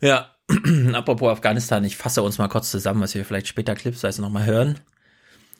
Ja, 0.00 0.24
apropos 0.94 1.30
Afghanistan, 1.30 1.84
ich 1.84 1.96
fasse 1.96 2.22
uns 2.22 2.38
mal 2.38 2.48
kurz 2.48 2.70
zusammen, 2.70 3.00
was 3.00 3.14
wir 3.14 3.24
vielleicht 3.24 3.48
später 3.48 3.74
clipsweise 3.74 4.22
nochmal 4.22 4.46
hören. 4.46 4.78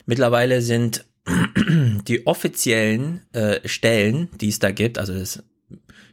Mittlerweile 0.07 0.63
sind 0.63 1.05
die 2.09 2.27
offiziellen 2.27 3.23
äh, 3.33 3.67
Stellen, 3.69 4.29
die 4.41 4.49
es 4.49 4.59
da 4.59 4.71
gibt, 4.71 4.99
also 4.99 5.13
das, 5.13 5.43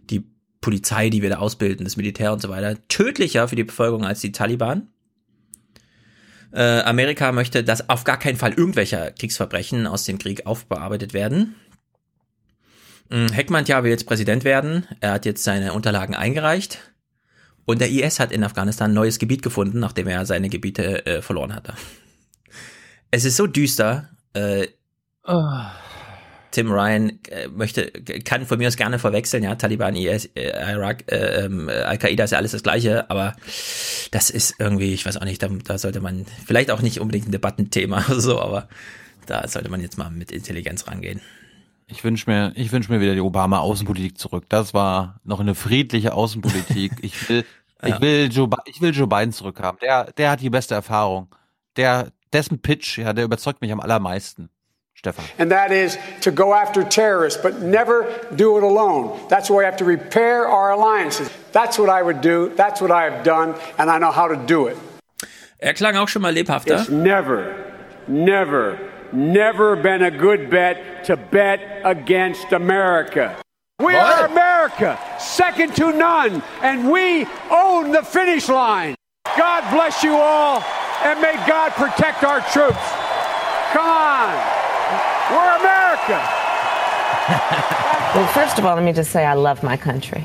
die 0.10 0.26
Polizei, 0.60 1.10
die 1.10 1.22
wir 1.22 1.30
da 1.30 1.38
ausbilden, 1.38 1.86
das 1.86 1.96
Militär 1.96 2.34
und 2.34 2.42
so 2.42 2.50
weiter, 2.50 2.78
tödlicher 2.88 3.48
für 3.48 3.56
die 3.56 3.64
Bevölkerung 3.64 4.06
als 4.06 4.20
die 4.20 4.34
Taliban. 4.34 4.90
Äh, 6.52 6.82
Amerika 6.82 7.32
möchte, 7.32 7.64
dass 7.64 7.90
auf 7.90 8.04
gar 8.04 8.18
keinen 8.18 8.38
Fall 8.38 8.54
irgendwelcher 8.54 9.12
Kriegsverbrechen 9.12 9.88
aus 9.88 10.06
dem 10.06 10.18
Krieg 10.18 10.46
aufbearbeitet 10.46 11.14
werden. 11.14 11.56
Mm, 13.10 13.28
Heckmann-Ja 13.28 13.84
will 13.84 13.92
jetzt 13.92 14.06
Präsident 14.08 14.44
werden. 14.44 14.86
Er 15.00 15.14
hat 15.14 15.26
jetzt 15.26 15.44
seine 15.44 15.74
Unterlagen 15.74 16.16
eingereicht. 16.16 16.80
Und 17.66 17.82
der 17.82 17.90
IS 17.90 18.20
hat 18.20 18.32
in 18.32 18.44
Afghanistan 18.44 18.92
ein 18.92 18.94
neues 18.94 19.20
Gebiet 19.20 19.42
gefunden, 19.42 19.80
nachdem 19.80 20.08
er 20.08 20.26
seine 20.26 20.50
Gebiete 20.50 21.06
äh, 21.06 21.22
verloren 21.22 21.54
hatte. 21.56 21.74
Es 23.12 23.26
ist 23.26 23.38
so 23.38 23.48
düster. 23.48 24.10
Äh, 24.34 24.68
Tim 26.56 26.72
Ryan 26.72 27.20
äh, 27.30 27.50
möchte, 27.50 27.92
kann 28.24 28.46
von 28.46 28.58
mir 28.58 28.70
aus 28.70 28.78
gerne 28.78 28.98
verwechseln, 28.98 29.44
ja, 29.44 29.56
Taliban, 29.56 29.94
IS, 29.94 30.30
äh, 30.36 30.52
Irak, 30.72 31.04
äh, 31.12 31.44
ähm, 31.44 31.68
Al-Qaida 31.68 32.24
ist 32.24 32.32
ja 32.32 32.38
alles 32.38 32.54
das 32.54 32.64
Gleiche, 32.64 33.10
aber 33.10 33.36
das 34.12 34.30
ist 34.30 34.56
irgendwie, 34.58 34.94
ich 34.94 35.06
weiß 35.06 35.18
auch 35.18 35.26
nicht, 35.26 35.44
da, 35.44 35.50
da 35.50 35.78
sollte 35.78 36.00
man, 36.00 36.26
vielleicht 36.46 36.72
auch 36.72 36.82
nicht 36.82 37.02
unbedingt 37.02 37.28
ein 37.28 37.34
Debattenthema 37.34 38.06
oder 38.10 38.22
so, 38.22 38.40
aber 38.40 38.70
da 39.26 39.46
sollte 39.50 39.70
man 39.70 39.82
jetzt 39.82 39.98
mal 39.98 40.10
mit 40.12 40.32
Intelligenz 40.32 40.88
rangehen. 40.88 41.20
Ich 41.88 42.04
wünsche 42.04 42.30
mir, 42.30 42.52
ich 42.56 42.72
wünsche 42.72 42.92
mir 42.92 43.00
wieder 43.00 43.14
die 43.14 43.22
Obama 43.22 43.60
Außenpolitik 43.60 44.18
zurück. 44.18 44.46
Das 44.50 44.74
war 44.74 45.20
noch 45.24 45.40
eine 45.40 45.56
friedliche 45.56 46.14
Außenpolitik. 46.14 46.94
Ich 47.02 47.30
will, 47.30 47.46
Ja. 47.84 47.96
ich 47.96 48.02
will 48.02 48.30
Joe, 48.32 48.50
ich 48.66 48.82
will 48.82 48.94
Joe 48.94 49.06
Biden 49.08 49.32
zurückhaben. 49.32 49.80
Der, 49.82 50.06
der 50.14 50.32
hat 50.32 50.42
die 50.42 50.50
beste 50.50 50.74
Erfahrung. 50.74 51.28
Der, 51.78 52.08
dessen 52.34 52.60
Pitch, 52.62 52.98
ja, 52.98 53.14
der 53.14 53.26
überzeugt 53.26 53.62
mich 53.62 53.72
am 53.72 53.80
allermeisten. 53.80 54.50
Stefan. 54.98 55.26
and 55.38 55.52
that 55.52 55.72
is 55.72 55.98
to 56.22 56.32
go 56.32 56.54
after 56.54 56.82
terrorists, 56.88 57.40
but 57.40 57.62
never 57.62 58.06
do 58.32 58.58
it 58.58 58.64
alone. 58.64 59.12
That's 59.28 59.50
why 59.50 59.58
we 59.58 59.66
have 59.66 59.76
to 59.78 59.86
repair 59.86 60.48
our 60.48 60.72
alliances. 60.72 61.30
That's 61.52 61.78
what 61.78 61.90
I 61.90 62.02
would 62.02 62.22
do. 62.24 62.50
That's 62.56 62.80
what 62.82 62.90
I 62.92 63.04
have 63.12 63.24
done, 63.26 63.56
and 63.78 63.92
I 63.92 64.00
know 64.00 64.12
how 64.16 64.28
to 64.30 64.38
do 64.48 64.68
it. 64.68 64.78
Er 65.60 65.74
klang 65.74 65.98
auch 65.98 66.08
schon 66.08 66.22
mal 66.22 66.32
lebhafter. 66.34 66.80
It's 66.80 66.90
never, 66.90 67.44
never, 68.08 68.78
never 69.16 69.76
been 69.76 70.04
a 70.04 70.12
good 70.12 70.50
bet 70.50 71.06
to 71.06 71.18
bet 71.18 71.82
against 71.84 72.52
America. 72.52 73.36
We 73.80 73.96
are 73.96 74.26
America, 74.26 74.98
second 75.20 75.76
to 75.76 75.92
none, 75.92 76.42
and 76.62 76.90
we 76.92 77.26
own 77.52 77.92
the 77.92 78.04
finish 78.04 78.48
line. 78.48 78.96
God 79.38 79.70
bless 79.74 80.04
you 80.04 80.16
all, 80.16 80.64
and 81.04 81.20
may 81.22 81.36
God 81.48 81.72
protect 81.74 82.24
our 82.24 82.40
troops. 82.52 82.86
Come 83.74 83.88
on. 83.90 84.34
We're 85.32 85.58
America. 85.60 86.20
Well, 88.16 88.28
first 88.28 88.58
of 88.58 88.66
all, 88.66 88.76
let 88.76 88.86
me 88.86 88.94
just 88.94 89.12
say 89.12 89.26
I 89.26 89.34
love 89.34 89.62
my 89.62 89.76
country. 89.76 90.24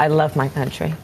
I 0.00 0.08
love 0.08 0.34
my 0.34 0.48
country. 0.48 0.94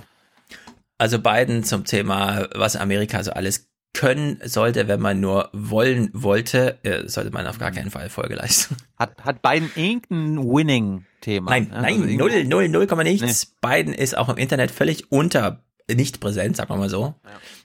Also 0.98 1.18
Biden 1.18 1.62
zum 1.66 1.84
Thema, 1.84 2.48
was 2.56 2.76
Amerika 2.76 3.22
so 3.22 3.30
alles 3.32 3.60
können 3.94 4.40
sollte, 4.44 4.88
wenn 4.88 5.00
man 5.00 5.20
nur 5.20 5.48
wollen 5.52 6.10
wollte, 6.12 6.78
äh, 6.82 7.08
sollte 7.08 7.30
man 7.30 7.46
auf 7.46 7.58
gar 7.58 7.70
keinen 7.70 7.90
Fall 7.90 8.10
Folge 8.10 8.34
leisten. 8.34 8.76
Hat, 8.98 9.24
hat 9.24 9.40
Biden 9.40 9.70
irgendein 9.74 10.44
Winning-Thema? 10.44 11.50
Nein, 11.50 11.70
Ja, 11.72 11.80
nein, 11.80 12.02
also 12.02 12.16
null, 12.16 12.44
null, 12.44 12.68
null 12.68 12.86
Komma 12.86 13.04
nichts. 13.04 13.54
Biden 13.60 13.94
ist 13.94 14.16
auch 14.16 14.28
im 14.28 14.36
Internet 14.36 14.70
völlig 14.70 15.10
unter, 15.10 15.64
nicht 15.90 16.20
präsent, 16.20 16.56
sagen 16.56 16.70
wir 16.70 16.76
mal 16.76 16.90
so. 16.90 17.14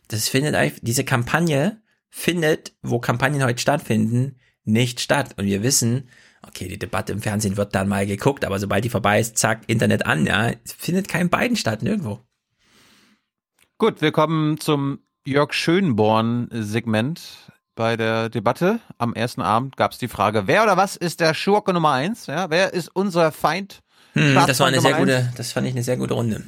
Das 0.08 0.30
findet 0.30 0.56
einfach, 0.56 0.80
diese 0.82 1.03
Kampagne 1.03 1.82
findet, 2.09 2.74
wo 2.82 2.99
Kampagnen 2.99 3.43
heute 3.43 3.61
stattfinden, 3.61 4.40
nicht 4.64 4.99
statt. 5.01 5.35
Und 5.38 5.45
wir 5.45 5.64
wissen, 5.64 6.09
okay, 6.48 6.67
die 6.67 6.80
Debatte 6.80 7.11
im 7.11 7.22
Fernsehen 7.22 7.58
wird 7.58 7.75
dann 7.75 7.88
mal 7.88 8.06
geguckt, 8.06 8.45
aber 8.45 8.59
sobald 8.59 8.83
die 8.85 8.90
vorbei 8.90 9.19
ist, 9.19 9.38
zack, 9.38 9.61
Internet 9.67 10.06
an, 10.06 10.25
ja, 10.25 10.51
es 10.64 10.74
findet 10.74 11.08
kein 11.08 11.30
Biden 11.30 11.58
statt, 11.58 11.83
nirgendwo. 11.83 12.19
Gut, 13.77 14.01
wir 14.01 14.11
kommen 14.11 14.59
zum 14.59 14.99
Jörg 15.30 15.53
Schönborn-Segment 15.53 17.22
bei 17.75 17.95
der 17.95 18.30
Debatte. 18.30 18.80
Am 18.98 19.14
ersten 19.14 19.41
Abend 19.41 19.77
gab 19.77 19.91
es 19.91 19.98
die 19.98 20.08
Frage, 20.08 20.48
wer 20.48 20.64
oder 20.64 20.75
was 20.75 20.95
ist 20.95 21.19
der 21.19 21.33
Schurke 21.33 21.72
Nummer 21.74 21.91
eins? 21.91 22.27
Ja, 22.27 22.49
wer 22.49 22.74
ist 22.74 22.90
unser 22.93 23.32
Feind? 23.32 23.80
Hm, 24.14 24.35
das 24.48 24.59
war 24.59 24.67
eine 24.67 24.82
sehr 24.82 24.95
eins? 24.95 24.99
gute, 25.06 25.33
das 25.38 25.51
fand 25.51 25.67
ich 25.67 25.74
eine 25.74 25.83
sehr 25.83 25.98
gute 25.98 26.16
Runde. 26.16 26.43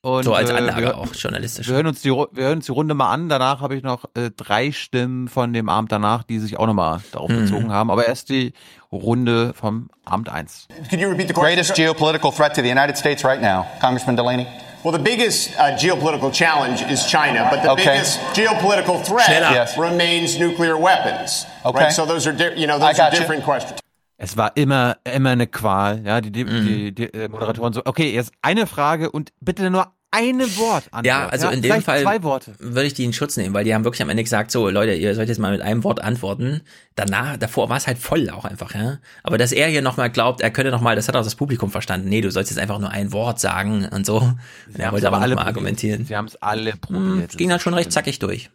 Und, 0.00 0.22
so 0.24 0.32
als 0.34 0.50
äh, 0.50 0.54
Anlage 0.54 0.82
wir, 0.82 0.98
auch, 0.98 1.08
journalistisch. 1.14 1.66
Wir 1.68 1.74
hören, 1.76 1.86
uns 1.86 2.02
die, 2.02 2.10
wir 2.10 2.28
hören 2.44 2.58
uns 2.58 2.66
die 2.66 2.72
Runde 2.72 2.94
mal 2.94 3.10
an. 3.12 3.28
Danach 3.28 3.60
habe 3.60 3.76
ich 3.76 3.82
noch 3.82 4.04
äh, 4.14 4.30
drei 4.36 4.70
Stimmen 4.72 5.28
von 5.28 5.52
dem 5.52 5.68
Abend 5.68 5.90
danach, 5.90 6.22
die 6.22 6.38
sich 6.38 6.56
auch 6.58 6.66
nochmal 6.66 7.00
darauf 7.12 7.28
Mhm. 7.30 7.44
bezogen 7.44 7.72
haben. 7.72 7.90
Aber 7.90 8.06
erst 8.06 8.28
die 8.28 8.52
Runde 8.92 9.54
vom 9.54 9.90
Abend 10.04 10.28
1. 10.28 10.68
Could 10.88 11.00
you 11.00 11.08
repeat 11.08 11.28
the? 11.28 11.34
Greatest 11.34 11.74
geopolitical 11.74 12.32
threat 12.32 12.54
to 12.54 12.62
the 12.62 12.70
United 12.70 12.96
States 12.96 13.24
right 13.24 13.40
now, 13.42 13.64
Congressman 13.80 14.16
Delaney? 14.16 14.46
Well, 14.88 14.96
the 14.96 15.04
biggest 15.04 15.50
uh, 15.58 15.76
geopolitical 15.76 16.32
challenge 16.32 16.80
is 16.80 17.04
China, 17.04 17.46
but 17.50 17.60
the 17.62 17.72
Okay. 17.72 17.84
biggest 17.84 18.20
geopolitical 18.32 19.04
threat 19.04 19.28
Schneller. 19.28 19.52
Yes. 19.52 19.76
remains 19.76 20.38
nuclear 20.38 20.78
weapons. 20.78 21.44
Okay. 21.62 21.78
Right? 21.84 21.92
So 21.92 22.06
those 22.06 22.26
are, 22.26 22.32
di- 22.32 22.58
you 22.58 22.66
know, 22.66 22.78
those 22.78 22.98
are 22.98 23.10
gotcha. 23.10 23.18
different 23.18 23.44
questions. 23.44 23.80
Es 24.16 24.34
war 24.38 24.50
immer, 24.54 24.96
immer 25.04 25.28
eine 25.32 25.46
Qual. 25.46 26.00
Ja, 26.06 26.22
die, 26.22 26.30
die, 26.32 26.44
die, 26.44 26.92
die 26.94 27.28
Moderatoren 27.28 27.74
so, 27.74 27.82
okay, 27.84 28.14
jetzt 28.14 28.32
eine 28.40 28.66
Frage 28.66 29.10
und 29.10 29.30
bitte 29.42 29.68
nur 29.68 29.92
eine 30.10 30.44
Wort 30.56 30.84
Antwort. 30.86 31.06
Ja, 31.06 31.28
also 31.28 31.48
in 31.48 31.60
dem 31.62 31.82
Fall 31.82 32.02
zwei 32.02 32.22
Worte. 32.22 32.54
würde 32.58 32.86
ich 32.86 32.94
die 32.94 33.04
in 33.04 33.12
Schutz 33.12 33.36
nehmen, 33.36 33.54
weil 33.54 33.64
die 33.64 33.74
haben 33.74 33.84
wirklich 33.84 34.00
am 34.02 34.08
Ende 34.08 34.22
gesagt, 34.22 34.50
so 34.50 34.68
Leute, 34.70 34.94
ihr 34.94 35.14
sollt 35.14 35.28
jetzt 35.28 35.38
mal 35.38 35.52
mit 35.52 35.60
einem 35.60 35.84
Wort 35.84 36.00
antworten. 36.02 36.62
Danach, 36.94 37.36
davor 37.36 37.68
war 37.68 37.76
es 37.76 37.86
halt 37.86 37.98
voll 37.98 38.30
auch 38.30 38.44
einfach, 38.46 38.74
ja. 38.74 38.98
Aber 39.22 39.36
dass 39.38 39.52
er 39.52 39.68
hier 39.68 39.82
nochmal 39.82 40.08
glaubt, 40.10 40.40
er 40.40 40.50
könnte 40.50 40.70
nochmal, 40.70 40.96
das 40.96 41.08
hat 41.08 41.16
auch 41.16 41.24
das 41.24 41.34
Publikum 41.34 41.70
verstanden. 41.70 42.08
Nee, 42.08 42.22
du 42.22 42.30
sollst 42.30 42.50
jetzt 42.50 42.58
einfach 42.58 42.78
nur 42.78 42.90
ein 42.90 43.12
Wort 43.12 43.38
sagen 43.38 43.86
und 43.90 44.06
so. 44.06 44.16
Und 44.18 44.38
er 44.78 44.92
wollte 44.92 45.06
aber 45.06 45.20
alle 45.20 45.34
nochmal 45.34 45.48
argumentieren. 45.48 46.06
Sie 46.06 46.16
haben 46.16 46.26
es 46.26 46.36
alle 46.40 46.72
Hm, 46.72 46.78
probiert. 46.80 47.36
ging 47.36 47.50
dann 47.50 47.60
schon 47.60 47.74
recht 47.74 47.92
zackig 47.92 48.18
durch. 48.18 48.48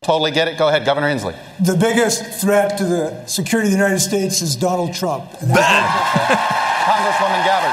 Totally 0.00 0.32
get 0.32 0.48
it. 0.48 0.58
Go 0.58 0.66
ahead, 0.66 0.84
Governor 0.84 1.08
Inslee. 1.08 1.34
The 1.64 1.76
biggest 1.76 2.40
threat 2.40 2.76
to 2.78 2.84
the 2.84 3.10
security 3.26 3.68
of 3.68 3.74
the 3.74 3.78
United 3.78 4.00
States 4.00 4.42
is 4.42 4.58
Donald 4.58 4.92
Trump. 4.98 5.24
Congresswoman 5.40 7.44
Gabbard, 7.44 7.72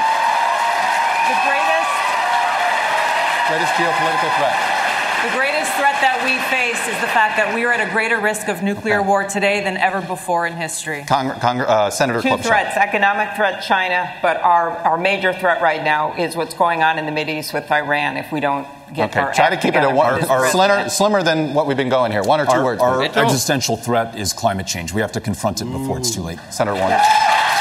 greatest 3.50 3.72
geopolitical 3.74 4.30
threat. 4.38 4.54
the 5.26 5.36
greatest 5.36 5.72
threat 5.74 5.98
that 6.00 6.22
we 6.24 6.38
face 6.48 6.80
is 6.88 6.94
the 7.02 7.10
fact 7.12 7.36
that 7.36 7.52
we 7.54 7.64
are 7.64 7.72
at 7.72 7.86
a 7.86 7.90
greater 7.92 8.18
risk 8.20 8.48
of 8.48 8.62
nuclear 8.62 9.02
war 9.02 9.24
today 9.24 9.62
than 9.62 9.76
ever 9.76 10.00
before 10.00 10.46
in 10.46 10.54
history. 10.54 11.04
Cong- 11.08 11.38
Cong- 11.40 11.60
uh, 11.60 11.90
Senator 11.90 12.22
Two 12.22 12.28
Klobuchar. 12.28 12.42
threats 12.44 12.76
economic 12.76 13.34
threat, 13.36 13.62
China, 13.62 14.10
but 14.22 14.36
our, 14.38 14.70
our 14.70 14.96
major 14.96 15.32
threat 15.34 15.60
right 15.60 15.82
now 15.84 16.14
is 16.16 16.36
what's 16.36 16.54
going 16.54 16.82
on 16.82 16.98
in 16.98 17.04
the 17.06 17.12
Middle 17.12 17.34
Mideast 17.34 17.52
with 17.52 17.70
Iran 17.70 18.16
if 18.16 18.30
we 18.32 18.40
don't 18.40 18.66
get 18.94 19.10
Okay, 19.10 19.20
our 19.20 19.32
try 19.34 19.50
to 19.50 19.54
act 19.56 19.62
keep 19.62 19.74
it 19.74 19.78
together 19.82 19.88
at 19.88 19.94
one, 19.96 20.14
for 20.14 20.20
this 20.20 20.30
or 20.30 20.48
slimmer, 20.48 20.88
slimmer 20.88 21.22
than 21.22 21.52
what 21.54 21.66
we've 21.66 21.76
been 21.76 21.90
going 21.90 22.12
here. 22.12 22.22
One 22.22 22.40
or 22.40 22.46
two 22.46 22.52
Our, 22.52 22.64
words. 22.64 22.80
our 22.80 23.02
existential 23.02 23.76
threat 23.76 24.16
is 24.16 24.32
climate 24.32 24.66
change. 24.66 24.94
We 24.94 25.00
have 25.02 25.12
to 25.12 25.20
confront 25.20 25.60
it 25.60 25.66
before 25.66 25.98
it's 25.98 26.14
too 26.14 26.22
late. 26.22 26.38
Senator 26.50 26.78
Warner. 26.78 26.98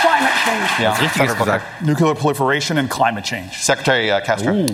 Climate 0.01 0.31
change. 0.45 0.69
Yeah, 0.79 0.95
Richtiges 0.95 1.37
Senator 1.37 1.63
Nuclear 1.85 2.15
proliferation 2.15 2.77
and 2.77 2.89
climate 2.89 3.25
change. 3.25 3.57
Secretary 3.57 4.09
uh, 4.11 4.21
Castro. 4.21 4.65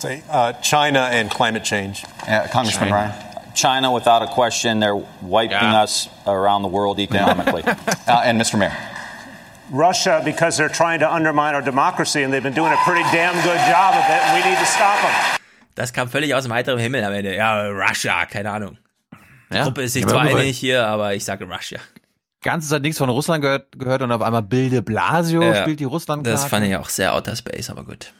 Say, 0.00 0.22
uh, 0.30 0.52
China 0.62 1.08
and 1.12 1.30
climate 1.30 1.62
change. 1.64 2.04
Uh, 2.26 2.46
Congressman 2.50 2.90
Ryan. 2.90 3.12
China, 3.54 3.92
without 3.92 4.22
a 4.22 4.26
question, 4.28 4.80
they're 4.80 4.96
wiping 5.22 5.50
Yeah. 5.72 5.82
us 5.82 6.08
around 6.26 6.62
the 6.62 6.68
world 6.68 6.98
economically. 6.98 7.62
Uh, 8.08 8.22
and 8.24 8.40
Mr. 8.40 8.58
Mayor. 8.58 8.72
Russia, 9.70 10.20
because 10.24 10.56
they're 10.56 10.68
trying 10.72 10.98
to 11.00 11.12
undermine 11.12 11.54
our 11.54 11.62
democracy, 11.62 12.22
and 12.24 12.32
they've 12.32 12.42
been 12.42 12.54
doing 12.54 12.72
a 12.72 12.76
pretty 12.84 13.04
damn 13.12 13.34
good 13.44 13.60
job 13.70 13.94
of 13.94 14.04
it, 14.10 14.20
and 14.24 14.34
we 14.34 14.50
need 14.50 14.58
to 14.58 14.66
stop 14.66 14.96
them. 15.00 15.12
Das 15.76 15.92
kam 15.92 16.08
völlig 16.08 16.34
aus 16.34 16.42
dem 16.42 16.52
heiteren 16.52 16.80
Himmel 16.80 17.04
am 17.04 17.12
Ende. 17.12 17.34
Ja, 17.36 17.68
Russia, 17.68 18.26
keine 18.26 18.50
Ahnung. 18.50 18.78
Die 19.52 19.56
Ja. 19.56 19.64
Gruppe 19.64 19.82
ist 19.82 19.92
sich 19.92 20.06
zwar 20.06 20.22
einig 20.22 20.58
hier, 20.58 20.86
aber 20.86 21.14
ich 21.14 21.24
sage 21.24 21.44
Russia. 21.44 21.78
Ganze 22.42 22.68
Zeit 22.68 22.82
nichts 22.82 22.98
von 22.98 23.10
Russland 23.10 23.42
gehört, 23.42 23.78
gehört 23.78 24.02
und 24.02 24.10
auf 24.12 24.22
einmal 24.22 24.42
Bilde 24.42 24.82
Blasio 24.82 25.42
Ja, 25.42 25.54
spielt 25.62 25.78
die 25.78 25.84
russland 25.84 26.26
Das 26.26 26.46
fand 26.46 26.66
ich 26.66 26.74
auch 26.74 26.88
sehr 26.88 27.14
Outer 27.14 27.36
Space, 27.36 27.68
aber 27.70 27.84
gut. 27.84 28.12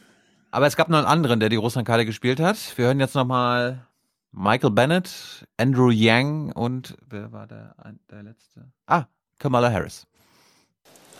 Aber 0.50 0.66
es 0.66 0.76
gab 0.76 0.88
noch 0.88 0.98
einen 0.98 1.06
anderen, 1.06 1.40
der 1.40 1.48
die 1.48 1.56
Russlandkarte 1.56 2.04
gespielt 2.04 2.40
hat. 2.40 2.56
Wir 2.76 2.86
hören 2.86 3.00
jetzt 3.00 3.14
nochmal 3.14 3.86
Michael 4.32 4.70
Bennett, 4.70 5.10
Andrew 5.56 5.90
Yang 5.90 6.52
und 6.52 6.96
wer 7.08 7.32
war 7.32 7.46
der, 7.46 7.74
der 8.10 8.22
letzte? 8.22 8.66
Ah, 8.86 9.04
Kamala 9.38 9.70
Harris. 9.70 10.06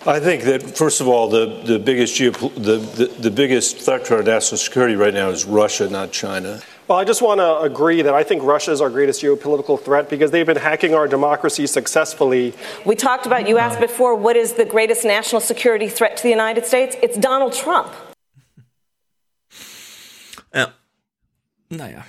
I 0.07 0.19
think 0.19 0.45
that 0.45 0.63
first 0.63 1.03
of 1.03 1.09
all, 1.09 1.29
the, 1.29 1.63
the 1.67 1.79
biggest 1.79 2.17
geopo- 2.19 2.55
the, 2.55 2.79
the, 2.97 3.07
the 3.21 3.31
biggest 3.31 3.79
threat 3.81 4.05
to 4.07 4.15
our 4.15 4.23
national 4.23 4.57
security 4.57 4.97
right 4.97 5.13
now 5.13 5.29
is 5.29 5.45
Russia, 5.45 5.89
not 5.91 6.11
China. 6.11 6.61
Well, 6.89 6.99
I 6.99 7.05
just 7.05 7.21
want 7.21 7.39
to 7.39 7.61
agree 7.61 8.01
that 8.03 8.15
I 8.15 8.25
think 8.25 8.43
Russia 8.43 8.73
is 8.73 8.81
our 8.81 8.89
greatest 8.89 9.23
geopolitical 9.23 9.79
threat 9.79 10.09
because 10.09 10.31
they've 10.31 10.47
been 10.47 10.57
hacking 10.57 10.95
our 10.95 11.07
democracy 11.07 11.67
successfully. 11.67 12.55
We 12.87 12.97
talked 12.97 13.27
about, 13.27 13.47
you 13.47 13.59
asked 13.59 13.79
before, 13.79 14.17
what 14.17 14.37
is 14.37 14.55
the 14.55 14.65
greatest 14.65 15.05
national 15.05 15.43
security 15.43 15.89
threat 15.89 16.17
to 16.17 16.23
the 16.23 16.31
United 16.31 16.65
States? 16.65 16.97
It's 17.03 17.19
Donald 17.19 17.53
Trump. 17.53 17.93
Naja. 21.71 22.05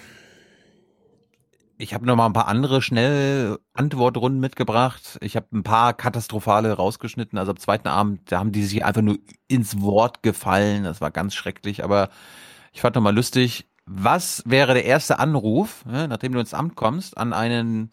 Ich 1.78 1.94
habe 1.94 2.06
noch 2.06 2.16
mal 2.16 2.28
ein 2.28 2.34
paar 2.34 2.48
andere 2.48 2.82
schnell 2.82 3.58
Antwortrunden 3.74 4.40
mitgebracht. 4.40 5.18
Ich 5.22 5.36
habe 5.36 5.48
ein 5.54 5.64
paar 5.64 5.94
katastrophale 5.94 6.74
rausgeschnitten. 6.74 7.40
Also 7.40 7.52
am 7.52 7.58
zweiten 7.58 7.88
Abend, 7.88 8.32
da 8.32 8.40
haben 8.40 8.52
die 8.52 8.64
sich 8.64 8.86
einfach 8.86 9.02
nur 9.02 9.18
ins 9.48 9.82
Wort 9.82 10.22
gefallen. 10.22 10.84
Das 10.84 11.02
war 11.02 11.10
ganz 11.10 11.34
schrecklich. 11.34 11.84
Aber 11.84 12.10
ich 12.72 12.82
fand 12.82 12.96
noch 12.96 13.02
mal 13.02 13.16
lustig. 13.16 13.68
Was 13.86 14.44
wäre 14.46 14.74
der 14.76 14.86
erste 14.86 15.18
Anruf, 15.18 15.84
nachdem 15.86 16.34
du 16.34 16.40
ins 16.40 16.54
Amt 16.54 16.76
kommst, 16.76 17.18
an 17.18 17.34
einen, 17.34 17.90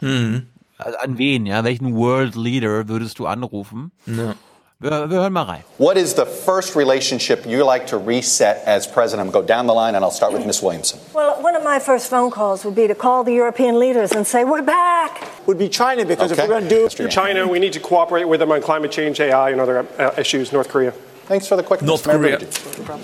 also 0.77 0.99
an 0.99 1.17
wen, 1.17 1.47
ja? 1.47 1.65
Welchen 1.65 1.95
World 1.95 2.35
Leader 2.35 2.89
würdest 2.89 3.19
du 3.19 3.27
anrufen? 3.27 3.93
Ja. 4.07 4.35
Wir, 4.81 5.11
wir 5.11 5.19
hören 5.19 5.33
mal 5.33 5.43
rein. 5.43 5.65
What 5.79 5.97
is 5.97 6.15
the 6.15 6.25
first 6.25 6.77
relationship 6.77 7.45
you 7.45 7.65
like 7.65 7.89
to 7.89 7.99
reset 7.99 8.63
as 8.65 8.87
president? 8.87 9.27
I'm 9.27 9.33
going 9.33 9.43
to 9.45 9.53
go 9.53 9.55
down 9.57 9.67
the 9.67 9.75
line, 9.75 9.97
and 9.97 10.05
I'll 10.05 10.13
start 10.13 10.33
with 10.33 10.47
Ms. 10.47 10.63
Williamson. 10.63 11.01
Well, 11.13 11.43
one 11.43 11.57
of 11.57 11.65
my 11.65 11.81
first 11.81 12.09
phone 12.09 12.31
calls 12.31 12.65
would 12.65 12.77
be 12.77 12.87
to 12.87 12.95
call 12.95 13.25
the 13.25 13.33
European 13.33 13.81
leaders 13.81 14.13
and 14.13 14.25
say, 14.25 14.45
we're 14.45 14.63
back. 14.63 15.21
Would 15.49 15.59
be 15.59 15.69
China 15.69 16.05
because 16.05 16.31
Okay. 16.31 16.43
if 16.45 16.49
we're 16.49 16.61
going 16.61 16.69
to 16.69 16.71
do 16.71 16.87
Mr. 16.87 17.01
Yang. 17.01 17.11
China, 17.11 17.49
we 17.49 17.59
need 17.59 17.73
to 17.73 17.81
cooperate 17.81 18.29
with 18.29 18.39
them 18.39 18.53
on 18.53 18.63
climate 18.63 18.93
change, 18.93 19.19
AI, 19.19 19.51
and 19.51 19.61
other 19.61 19.85
uh, 19.99 20.13
issues. 20.17 20.53
North 20.53 20.69
Korea. 20.69 20.93
Thanks 21.29 21.47
for 21.47 21.57
the 21.57 21.63
quick 21.63 21.83
North 21.83 22.05
Korea. 22.05 22.39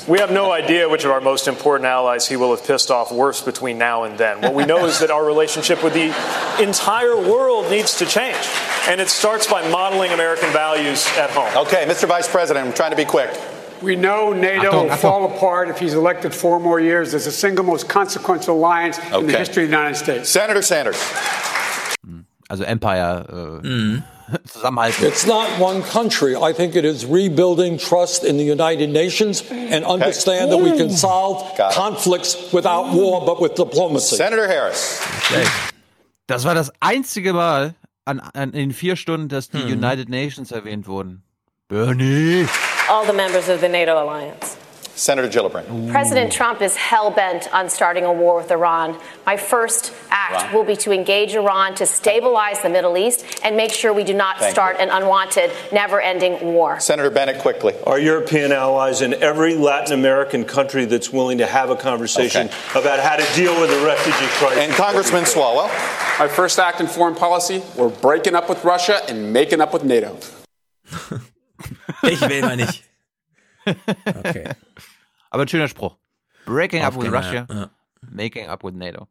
We 0.08 0.18
have 0.18 0.32
no 0.32 0.50
idea 0.50 0.88
which 0.88 1.04
of 1.04 1.10
our 1.10 1.20
most 1.20 1.46
important 1.46 1.84
allies 1.84 2.26
he 2.26 2.36
will 2.36 2.56
have 2.56 2.66
pissed 2.66 2.90
off 2.90 3.12
worse 3.12 3.42
between 3.42 3.76
now 3.76 4.04
and 4.04 4.16
then. 4.16 4.40
What 4.40 4.54
we 4.54 4.64
know 4.64 4.86
is 4.86 5.00
that 5.00 5.10
our 5.10 5.22
relationship 5.22 5.84
with 5.84 5.92
the 5.92 6.06
entire 6.58 7.18
world 7.18 7.70
needs 7.70 7.98
to 7.98 8.06
change. 8.06 8.48
And 8.88 8.98
it 8.98 9.10
starts 9.10 9.46
by 9.46 9.68
modeling 9.68 10.10
American 10.12 10.50
values 10.54 11.06
at 11.18 11.28
home. 11.30 11.66
Okay, 11.66 11.84
Mr. 11.84 12.08
Vice 12.08 12.26
President, 12.26 12.66
I'm 12.66 12.72
trying 12.72 12.92
to 12.92 12.96
be 12.96 13.04
quick. 13.04 13.28
We 13.82 13.94
know 13.94 14.32
NATO 14.32 14.84
will 14.84 14.96
fall 14.96 15.36
apart 15.36 15.68
if 15.68 15.78
he's 15.78 15.92
elected 15.92 16.34
four 16.34 16.58
more 16.58 16.80
years 16.80 17.12
as 17.12 17.26
the 17.26 17.30
single 17.30 17.66
most 17.66 17.90
consequential 17.90 18.56
alliance 18.56 18.98
in 19.12 19.26
the 19.26 19.36
history 19.36 19.64
of 19.64 19.70
the 19.70 19.76
United 19.76 19.96
States. 19.96 20.30
Senator 20.30 20.62
Sanders. 20.62 20.96
Mm. 22.06 22.24
Also 22.48 22.64
Empire 22.64 23.26
äh, 23.62 24.02
zusammenhalten. 24.46 25.06
It's 25.06 25.26
not 25.26 25.58
one 25.58 25.82
country. 25.82 26.34
I 26.36 26.52
think 26.52 26.74
it 26.74 26.84
is 26.84 27.04
rebuilding 27.04 27.78
trust 27.78 28.24
in 28.24 28.36
the 28.36 28.44
United 28.44 28.90
Nations 28.90 29.42
and 29.50 29.84
understand 29.84 30.50
that 30.50 30.58
we 30.58 30.76
can 30.76 30.90
solve 30.90 31.56
Got 31.56 31.72
it. 31.72 31.74
conflicts 31.76 32.52
without 32.52 32.92
war, 32.94 33.24
but 33.24 33.40
with 33.40 33.54
diplomacy. 33.54 34.16
Senator 34.16 34.46
Harris. 34.48 35.00
Das 36.26 36.44
war 36.44 36.54
das 36.54 36.70
einzige 36.80 37.32
Mal 37.34 37.74
an, 38.06 38.20
an, 38.34 38.52
in 38.52 38.72
vier 38.72 38.96
Stunden, 38.96 39.28
dass 39.28 39.50
die 39.50 39.62
United 39.62 40.08
Nations 40.08 40.52
erwähnt 40.52 40.86
wurden. 40.86 41.22
Bernie! 41.68 42.46
All 42.88 43.06
the 43.06 43.12
members 43.12 43.48
of 43.48 43.60
the 43.60 43.68
NATO 43.68 43.96
alliance. 43.96 44.56
Senator 44.96 45.28
Gillibrand. 45.28 45.90
President 45.90 46.30
Trump 46.32 46.62
is 46.62 46.76
hell 46.76 47.10
bent 47.10 47.52
on 47.52 47.68
starting 47.68 48.04
a 48.04 48.12
war 48.12 48.36
with 48.36 48.50
Iran. 48.50 48.96
My 49.26 49.36
first 49.36 49.92
act 50.10 50.34
Iran. 50.44 50.54
will 50.54 50.64
be 50.64 50.76
to 50.76 50.92
engage 50.92 51.34
Iran 51.34 51.74
to 51.76 51.86
stabilize 51.86 52.62
the 52.62 52.68
Middle 52.68 52.96
East 52.96 53.24
and 53.42 53.56
make 53.56 53.72
sure 53.72 53.92
we 53.92 54.04
do 54.04 54.14
not 54.14 54.38
Thank 54.38 54.52
start 54.52 54.76
an 54.78 54.90
unwanted, 54.90 55.50
never 55.72 56.00
ending 56.00 56.40
war. 56.54 56.78
Senator 56.78 57.10
Bennett, 57.10 57.40
quickly. 57.40 57.74
Our 57.86 57.98
European 57.98 58.52
allies 58.52 59.00
and 59.00 59.14
every 59.14 59.56
Latin 59.56 59.94
American 59.98 60.44
country 60.44 60.84
that's 60.84 61.12
willing 61.12 61.38
to 61.38 61.46
have 61.46 61.70
a 61.70 61.76
conversation 61.76 62.46
Okay. 62.48 62.80
about 62.80 63.00
how 63.00 63.16
to 63.16 63.34
deal 63.34 63.60
with 63.60 63.70
the 63.70 63.84
refugee 63.84 64.26
crisis. 64.38 64.58
And 64.58 64.72
Congressman 64.74 65.24
Swalwell. 65.24 65.68
My 66.20 66.28
first 66.28 66.58
act 66.60 66.80
in 66.80 66.86
foreign 66.86 67.16
policy, 67.16 67.62
we're 67.76 67.88
breaking 67.88 68.36
up 68.36 68.48
with 68.48 68.64
Russia 68.64 69.00
and 69.08 69.32
making 69.32 69.60
up 69.60 69.72
with 69.72 69.82
NATO. 69.84 70.16
Ich 72.02 72.20
will 72.20 72.42
mal 72.42 72.56
nicht. 72.56 72.82
Okay. 73.66 74.52
Aber 75.34 75.42
ein 75.42 75.48
schöner 75.48 75.66
Spruch. 75.66 75.96
Breaking 76.46 76.84
up 76.84 76.94
with 76.94 77.10
Russia, 77.10 77.44
ja. 77.50 77.68
making 78.08 78.46
up 78.46 78.62
with 78.62 78.74
NATO. 78.74 79.08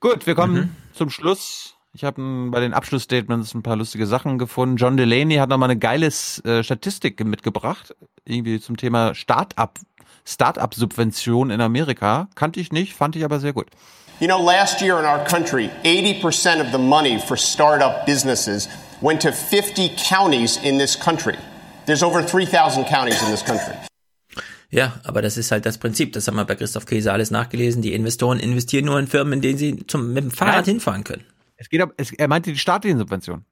Gut, 0.00 0.26
wir 0.26 0.34
kommen 0.34 0.76
zum 0.92 1.08
Schluss. 1.08 1.76
Ich 1.94 2.04
habe 2.04 2.50
bei 2.50 2.60
den 2.60 2.74
Abschlussstatements 2.74 3.54
ein 3.54 3.62
paar 3.62 3.76
lustige 3.76 4.06
Sachen 4.06 4.36
gefunden. 4.36 4.76
John 4.76 4.98
Delaney 4.98 5.36
hat 5.36 5.48
nochmal 5.48 5.70
eine 5.70 5.78
geile 5.78 6.08
äh, 6.08 6.62
Statistik 6.62 7.24
mitgebracht, 7.24 7.96
irgendwie 8.26 8.60
zum 8.60 8.76
Thema 8.76 9.14
Start-up, 9.14 9.78
Start-up-Subvention 10.26 11.48
in 11.48 11.62
Amerika. 11.62 12.28
Kannte 12.34 12.60
ich 12.60 12.70
nicht, 12.70 12.92
fand 12.92 13.16
ich 13.16 13.24
aber 13.24 13.40
sehr 13.40 13.54
gut. 13.54 13.68
You 14.20 14.26
know, 14.26 14.44
last 14.44 14.82
year 14.82 14.98
in 15.00 15.06
our 15.06 15.24
country, 15.24 15.70
80% 15.84 16.60
of 16.60 16.70
the 16.70 16.78
money 16.78 17.18
for 17.18 17.38
startup 17.38 18.04
businesses 18.04 18.68
went 19.00 19.22
to 19.22 19.32
50 19.32 19.90
counties 19.96 20.58
in 20.62 20.76
this 20.76 21.00
country. 21.00 21.38
There's 21.86 22.02
over 22.02 22.22
3,000 22.22 22.84
counties 22.84 23.22
in 23.22 23.30
this 23.30 23.42
country. 23.42 23.74
Ja, 24.70 25.00
aber 25.04 25.22
das 25.22 25.36
ist 25.38 25.50
halt 25.50 25.64
das 25.64 25.78
Prinzip. 25.78 26.12
Das 26.12 26.28
haben 26.28 26.36
wir 26.36 26.44
bei 26.44 26.54
Christoph 26.54 26.84
Käse 26.86 27.10
alles 27.12 27.30
nachgelesen. 27.30 27.80
Die 27.80 27.94
Investoren 27.94 28.38
investieren 28.38 28.84
nur 28.84 28.98
in 28.98 29.06
Firmen, 29.06 29.34
in 29.34 29.40
denen 29.40 29.58
sie 29.58 29.86
zum, 29.86 30.12
mit 30.12 30.24
dem 30.24 30.30
Fahrrad 30.30 30.56
Nein. 30.56 30.64
hinfahren 30.64 31.04
können. 31.04 31.24
Es 31.56 31.68
geht 31.70 31.80
ab, 31.80 31.92
es, 31.96 32.12
er 32.12 32.28
meinte 32.28 32.52
die 32.52 32.58
staatlichen 32.58 32.98
Subventionen. 32.98 33.44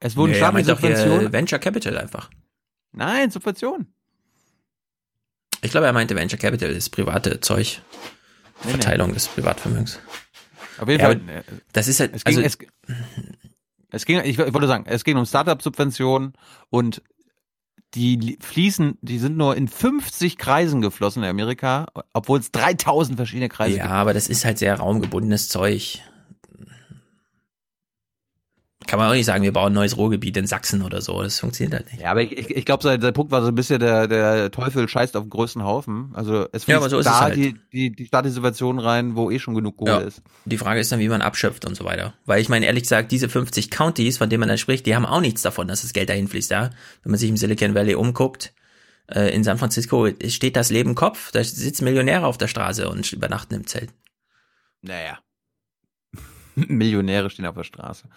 Es 0.00 0.16
wurden 0.16 0.32
Nee, 0.32 0.38
staatliche 0.38 0.72
doch 0.72 0.80
hier 0.80 0.96
Subventionen. 0.96 1.32
Venture 1.32 1.58
Capital 1.60 1.96
einfach. 1.98 2.30
Nein, 2.92 3.30
Subventionen. 3.30 3.94
Ich 5.62 5.70
glaube, 5.70 5.86
er 5.86 5.92
meinte 5.92 6.16
Venture 6.16 6.38
Capital, 6.38 6.74
das 6.74 6.90
private 6.90 7.40
Zeug. 7.40 7.80
nee. 8.64 8.70
Verteilung 8.72 9.14
des 9.14 9.28
Privatvermögens. 9.28 10.00
Auf 10.78 10.88
jeden 10.88 11.00
Ja, 11.00 11.06
Fall. 11.06 11.20
aber 11.22 11.44
das 11.72 11.86
ist 11.86 12.00
halt, 12.00 12.16
Es 12.16 12.24
ging, 12.24 12.36
also, 12.38 12.46
es, 12.46 12.58
es 13.90 14.04
ging, 14.04 14.20
ich, 14.24 14.38
wollte 14.38 14.66
sagen, 14.66 14.84
es 14.88 15.04
ging 15.04 15.16
um 15.16 15.24
Startup-Subventionen 15.26 16.32
und 16.70 17.02
die 17.94 18.16
li- 18.16 18.38
fließen, 18.40 18.98
die 19.02 19.18
sind 19.18 19.36
nur 19.36 19.56
in 19.56 19.68
50 19.68 20.38
Kreisen 20.38 20.80
geflossen 20.80 21.22
in 21.22 21.28
Amerika, 21.28 21.86
obwohl 22.12 22.38
es 22.40 22.50
3000 22.52 23.16
verschiedene 23.16 23.48
Kreise 23.48 23.76
ja, 23.76 23.82
gibt. 23.84 23.94
aber 23.94 24.14
das 24.14 24.28
ist 24.28 24.44
halt 24.44 24.58
sehr 24.58 24.74
raumgebundenes 24.78 25.48
Zeug. 25.48 26.00
Kann 28.86 28.98
man 28.98 29.08
auch 29.08 29.14
nicht 29.14 29.26
sagen, 29.26 29.42
wir 29.44 29.52
bauen 29.52 29.72
ein 29.72 29.74
neues 29.74 29.96
Ruhrgebiet 29.96 30.36
in 30.36 30.46
Sachsen 30.46 30.82
oder 30.82 31.00
so. 31.00 31.22
Das 31.22 31.38
funktioniert 31.40 31.74
halt 31.74 31.92
nicht. 31.92 32.02
Ja, 32.02 32.10
aber 32.10 32.22
ich, 32.22 32.32
ich, 32.36 32.50
ich 32.50 32.64
glaube, 32.64 32.98
der 32.98 33.12
Punkt 33.12 33.30
war 33.30 33.40
so 33.42 33.48
ein 33.48 33.54
bisschen, 33.54 33.78
der, 33.80 34.08
der 34.08 34.50
Teufel 34.50 34.88
scheißt 34.88 35.16
auf 35.16 35.24
den 35.24 35.30
größten 35.30 35.62
Haufen. 35.62 36.10
Also 36.14 36.46
es 36.52 36.66
Ja, 36.66 36.76
fließt 36.76 36.76
aber 36.78 36.90
so 36.90 36.98
ist 36.98 37.04
da 37.06 37.20
halt. 37.20 37.36
die, 37.36 37.54
die, 37.72 37.90
die 37.90 38.06
staatliche 38.06 38.34
Subvention 38.34 38.78
rein, 38.78 39.14
wo 39.16 39.30
eh 39.30 39.38
schon 39.38 39.54
genug 39.54 39.76
Kohle 39.76 39.90
Ja. 39.92 39.98
ist. 40.00 40.22
Die 40.44 40.58
Frage 40.58 40.80
ist 40.80 40.90
dann, 40.92 40.98
wie 41.00 41.08
man 41.08 41.22
abschöpft 41.22 41.64
und 41.64 41.74
so 41.76 41.84
weiter. 41.84 42.14
Weil 42.26 42.40
ich 42.40 42.48
meine, 42.48 42.66
ehrlich 42.66 42.82
gesagt, 42.84 43.12
diese 43.12 43.28
50 43.28 43.70
Counties, 43.70 44.18
von 44.18 44.28
denen 44.30 44.40
man 44.40 44.48
da 44.48 44.56
spricht, 44.56 44.86
die 44.86 44.94
haben 44.96 45.06
auch 45.06 45.20
nichts 45.20 45.42
davon, 45.42 45.68
dass 45.68 45.82
das 45.82 45.92
Geld 45.92 46.08
dahin 46.08 46.28
fließt, 46.28 46.50
ja. 46.50 46.70
Wenn 47.02 47.10
man 47.12 47.18
sich 47.18 47.30
im 47.30 47.36
Silicon 47.36 47.74
Valley 47.74 47.94
umguckt, 47.94 48.52
äh, 49.08 49.34
in 49.34 49.44
San 49.44 49.58
Francisco 49.58 50.08
steht 50.28 50.56
das 50.56 50.70
Leben 50.70 50.94
Kopf, 50.94 51.30
da 51.32 51.42
sitzen 51.44 51.84
Millionäre 51.84 52.26
auf 52.26 52.38
der 52.38 52.48
Straße 52.48 52.88
und 52.88 53.12
übernachten 53.12 53.54
im 53.54 53.66
Zelt. 53.66 53.90
Naja. 54.80 55.18
Millionäre 56.54 57.30
stehen 57.30 57.46
auf 57.46 57.54
der 57.54 57.64
Straße. 57.64 58.08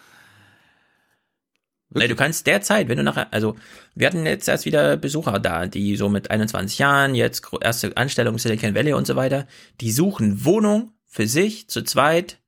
Nee, 1.96 2.08
du 2.08 2.16
kannst 2.16 2.46
derzeit, 2.46 2.90
wenn 2.90 2.98
du 2.98 3.04
nachher, 3.04 3.32
also 3.32 3.56
wir 3.96 4.08
hatten 4.08 4.26
jetzt 4.26 4.48
erst 4.48 4.66
wieder 4.66 4.98
Besucher 4.98 5.40
da, 5.40 5.68
die 5.68 5.96
so 5.96 6.10
mit 6.10 6.30
21 6.30 6.78
Jahren, 6.78 7.16
jetzt 7.16 7.48
erste 7.62 7.96
Anstellung 7.96 8.38
Silicon 8.38 8.76
Valley 8.76 8.94
und 8.94 9.08
so 9.08 9.16
weiter, 9.16 9.48
die 9.80 9.92
suchen 9.92 10.44
Wohnung 10.44 10.92
für 11.06 11.28
sich 11.28 11.70
zu 11.70 11.84
zweit 11.84 12.40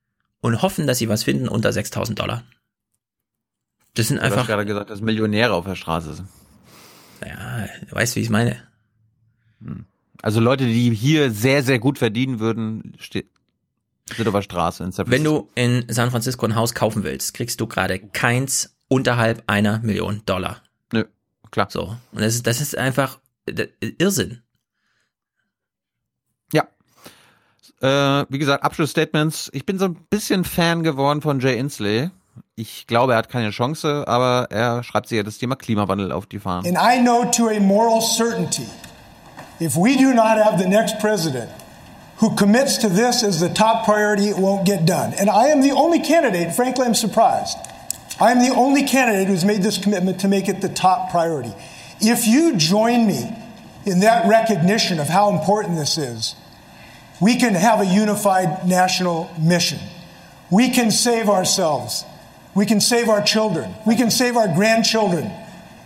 und 0.42 0.62
hoffen, 0.62 0.86
dass 0.86 0.98
sie 0.98 1.10
was 1.10 1.24
finden 1.24 1.48
unter 1.48 1.72
6000 1.72 2.20
Dollar. 2.20 2.44
Das 3.94 4.10
sind 4.10 4.18
Du 4.18 4.24
hast 4.24 4.32
einfach, 4.32 4.48
gerade 4.48 4.66
gesagt, 4.66 4.90
dass 4.90 5.02
Millionäre 5.02 5.54
auf 5.54 5.66
der 5.66 5.76
Straße 5.76 6.14
sind. 6.14 6.28
ja, 7.26 7.68
du 7.90 7.96
weißt, 7.96 8.16
wie 8.16 8.20
ich 8.20 8.28
es 8.28 8.32
meine. 8.32 8.62
Also 10.22 10.40
Leute, 10.40 10.66
die 10.66 10.94
hier 10.94 11.32
sehr, 11.32 11.64
sehr 11.64 11.80
gut 11.80 11.98
verdienen 11.98 12.40
würden, 12.40 12.96
ste 13.00 13.26
sind 14.16 14.28
auf 14.28 14.34
der 14.34 14.42
Straße 14.42 14.84
in 14.84 14.94
Wenn 15.08 15.24
du 15.24 15.50
in 15.56 15.84
San 15.90 16.12
Francisco 16.12 16.46
ein 16.46 16.56
Haus 16.56 16.74
kaufen 16.74 17.04
willst, 17.04 17.34
kriegst 17.34 17.60
du 17.60 17.68
gerade 17.68 18.00
keins 18.00 18.77
unterhalb 18.88 19.44
einer 19.48 19.80
Million 19.80 20.22
Dollar. 20.26 20.58
Nö, 20.92 21.06
klar. 21.52 21.68
So. 21.70 21.96
Und 22.12 22.22
das 22.22 22.36
ist, 22.36 22.48
das 22.48 22.62
ist 22.62 22.78
einfach 22.78 23.20
Irrsinn. 23.98 24.42
Ja. 26.54 26.68
Äh, 27.82 28.26
wie 28.30 28.40
gesagt, 28.40 28.64
Abschlussstatements. 28.64 29.50
Ich 29.54 29.66
bin 29.66 29.80
so 29.80 29.86
ein 29.86 29.96
bisschen 30.10 30.44
Fan 30.44 30.84
geworden 30.84 31.22
von 31.22 31.40
Jay 31.40 31.58
Inslee. 31.58 32.10
Ich 32.56 32.88
glaube, 32.88 33.14
er 33.14 33.20
hat 33.20 33.30
keine 33.30 33.52
Chance, 33.52 34.06
aber 34.08 34.48
er 34.52 34.84
schreibt 34.84 35.08
sich 35.08 35.18
ja 35.18 35.24
das 35.24 35.38
Thema 35.38 35.56
Klimawandel 35.56 36.12
auf 36.12 36.26
die 36.26 36.40
Fahnen. 36.40 36.66
And 36.66 36.78
I 36.78 37.02
know 37.02 37.26
to 37.32 37.50
a 37.50 37.60
moral 37.60 38.02
certainty 38.02 38.68
if 39.60 39.76
we 39.76 39.98
do 39.98 40.14
not 40.14 40.38
have 40.38 40.60
the 40.60 40.68
next 40.68 41.00
president 41.00 41.50
who 42.18 42.36
commits 42.36 42.78
to 42.80 42.90
this 42.90 43.24
as 43.24 43.40
the 43.40 43.50
top 43.50 43.86
priority, 43.86 44.30
it 44.30 44.38
won't 44.38 44.66
get 44.66 44.86
done. 44.86 45.14
And 45.20 45.30
I 45.30 45.48
am 45.48 45.62
the 45.62 45.72
only 45.72 46.00
candidate, 46.00 46.56
frankly, 46.56 46.86
I'm 46.86 46.96
surprised. 46.96 47.58
I 48.20 48.32
am 48.32 48.40
the 48.40 48.54
only 48.56 48.84
candidate 48.84 49.28
who's 49.28 49.46
made 49.46 49.62
this 49.62 49.78
commitment 49.78 50.22
to 50.22 50.28
make 50.28 50.48
it 50.50 50.62
the 50.62 50.70
top 50.70 51.12
priority. 51.12 51.54
If 52.02 52.28
you 52.28 52.56
join 52.58 53.06
me 53.06 53.30
in 53.86 54.00
that 54.02 54.28
recognition 54.28 55.00
of 55.00 55.08
how 55.08 55.30
important 55.38 55.76
this 55.78 55.98
is, 55.98 56.36
we 57.22 57.36
can 57.38 57.54
have 57.54 57.80
a 57.82 57.86
unified 57.86 58.68
national 58.68 59.30
mission. 59.40 59.80
We 60.50 60.70
can 60.70 60.92
save 60.92 61.30
ourselves. 61.30 62.04
We 62.56 62.66
can 62.66 62.80
save 62.82 63.10
our 63.10 63.22
children. 63.22 63.74
We 63.86 63.96
can 63.96 64.10
save 64.10 64.36
our 64.36 64.48
grandchildren. 64.48 65.32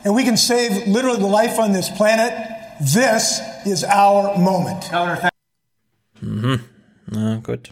And 0.05 0.15
we 0.15 0.23
can 0.23 0.37
save 0.37 0.87
literally 0.87 1.19
the 1.19 1.27
life 1.27 1.59
on 1.59 1.73
this 1.73 1.89
planet. 1.89 2.33
This 2.81 3.39
is 3.65 3.83
our 3.83 4.37
moment. 4.37 4.89
Mhm. 6.21 6.61
Na 7.11 7.35
gut. 7.37 7.71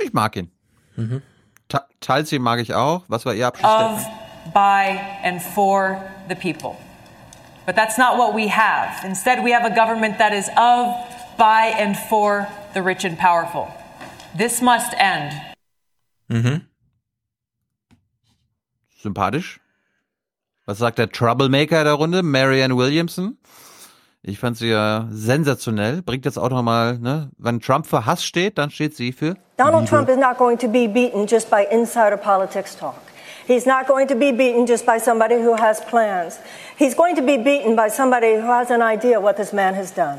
Ich 0.00 0.12
mag 0.12 0.36
ihn. 0.36 0.48
Mhm. 0.96 1.22
Ta 1.68 1.86
Talsi 2.00 2.38
mag 2.38 2.60
ich 2.60 2.74
auch. 2.74 3.04
Was 3.08 3.24
war 3.24 3.34
Ihr 3.34 3.48
of, 3.64 4.04
by, 4.54 4.98
and 5.22 5.42
for 5.42 6.00
the 6.28 6.34
people. 6.36 6.76
But 7.66 7.74
that's 7.74 7.98
not 7.98 8.16
what 8.16 8.34
we 8.34 8.46
have. 8.48 9.04
Instead, 9.04 9.42
we 9.42 9.50
have 9.50 9.64
a 9.64 9.74
government 9.74 10.18
that 10.18 10.32
is 10.32 10.48
of, 10.56 10.94
by, 11.36 11.74
and 11.76 11.96
for 11.96 12.46
the 12.74 12.82
rich 12.82 13.04
and 13.04 13.18
powerful. 13.18 13.68
This 14.36 14.62
must 14.62 14.94
end. 14.98 15.32
Mhm. 16.30 16.62
Sympathisch. 19.02 19.58
Was 20.66 20.78
sagt 20.78 20.98
der 20.98 21.06
Troublemaker 21.10 21.84
der 21.84 21.94
Runde? 21.94 22.22
Marianne 22.22 22.76
Williamson. 22.76 23.36
Ich 24.28 24.40
fand 24.40 24.56
sie 24.56 24.70
ja 24.70 25.06
sensationell. 25.12 26.02
Bringt 26.02 26.24
jetzt 26.24 26.36
auch 26.36 26.50
nochmal, 26.50 26.98
ne? 26.98 27.30
Wenn 27.38 27.60
Trump 27.60 27.86
für 27.86 28.06
Hass 28.06 28.24
steht, 28.24 28.58
dann 28.58 28.70
steht 28.70 28.96
sie 28.96 29.12
für 29.12 29.36
Donald 29.56 29.82
Liebe. 29.82 29.86
Trump 29.86 30.08
is 30.08 30.16
not 30.16 30.36
going 30.36 30.58
to 30.58 30.66
be 30.66 30.88
beaten 30.88 31.28
just 31.28 31.48
by 31.48 31.64
insider 31.70 32.16
politics 32.16 32.76
talk. 32.76 32.96
He's 33.46 33.66
not 33.66 33.86
going 33.86 34.08
to 34.08 34.16
be 34.16 34.32
beaten 34.32 34.66
just 34.66 34.84
by 34.84 34.98
somebody 34.98 35.36
who 35.36 35.54
has 35.54 35.80
plans. 35.80 36.40
He's 36.76 36.96
going 36.96 37.14
to 37.14 37.22
be 37.22 37.36
beaten 37.38 37.76
by 37.76 37.88
somebody 37.88 38.34
who 38.34 38.50
has 38.50 38.72
an 38.72 38.82
idea 38.82 39.20
what 39.20 39.36
this 39.36 39.52
man 39.52 39.74
has 39.74 39.92
done. 39.92 40.18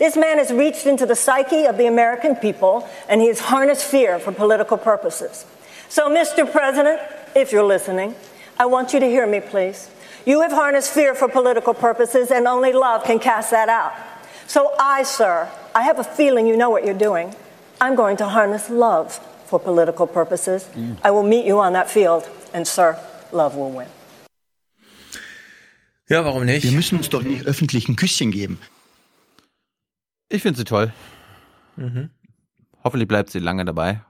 This 0.00 0.16
man 0.16 0.38
has 0.38 0.52
reached 0.52 0.86
into 0.86 1.06
the 1.06 1.14
psyche 1.14 1.66
of 1.66 1.76
the 1.76 1.86
American 1.86 2.34
people 2.34 2.88
and 3.08 3.20
he 3.20 3.28
has 3.28 3.38
harnessed 3.38 3.84
fear 3.84 4.18
for 4.18 4.32
political 4.32 4.76
purposes. 4.76 5.46
So, 5.88 6.10
Mr. 6.10 6.50
President, 6.50 7.00
if 7.36 7.52
you're 7.52 7.62
listening, 7.62 8.16
I 8.58 8.66
want 8.66 8.92
you 8.92 8.98
to 8.98 9.06
hear 9.06 9.28
me, 9.28 9.38
please. 9.38 9.90
You 10.26 10.40
have 10.40 10.52
harnessed 10.52 10.90
fear 10.92 11.14
for 11.14 11.28
political 11.28 11.74
purposes, 11.74 12.30
and 12.30 12.46
only 12.46 12.72
love 12.72 13.04
can 13.04 13.18
cast 13.18 13.50
that 13.50 13.68
out. 13.68 13.92
So, 14.46 14.72
I, 14.80 15.02
sir, 15.02 15.48
I 15.74 15.82
have 15.82 15.98
a 15.98 16.04
feeling 16.04 16.46
you 16.46 16.56
know 16.56 16.70
what 16.70 16.84
you're 16.84 16.98
doing. 16.98 17.34
I'm 17.80 17.94
going 17.94 18.16
to 18.18 18.26
harness 18.26 18.70
love 18.70 19.20
for 19.46 19.58
political 19.58 20.06
purposes. 20.06 20.66
I 21.02 21.10
will 21.10 21.22
meet 21.22 21.44
you 21.44 21.58
on 21.60 21.74
that 21.74 21.90
field, 21.90 22.28
and, 22.54 22.66
sir, 22.66 22.96
love 23.32 23.54
will 23.54 23.70
win. 23.70 23.88
Ja, 26.08 26.24
warum 26.24 26.44
nicht? 26.44 26.64
Wir 26.64 26.72
müssen 26.72 26.98
uns 26.98 27.08
doch 27.08 27.22
nicht 27.22 27.46
öffentlich 27.46 27.88
ein 27.88 27.96
Küsschen 27.96 28.30
geben. 28.30 28.58
Ich 30.28 30.42
finde 30.42 30.58
sie 30.58 30.64
toll. 30.64 30.92
Mhm. 31.76 32.10
Hoffentlich 32.82 33.08
bleibt 33.08 33.30
sie 33.30 33.38
lange 33.38 33.64
dabei. 33.64 34.00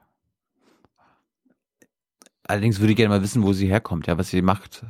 Allerdings 2.46 2.80
würde 2.80 2.92
ich 2.92 2.96
gerne 2.96 3.10
mal 3.10 3.22
wissen, 3.22 3.42
wo 3.42 3.52
sie 3.52 3.68
herkommt, 3.68 4.06
ja, 4.06 4.18
was 4.18 4.28
sie 4.28 4.42
macht. 4.42 4.82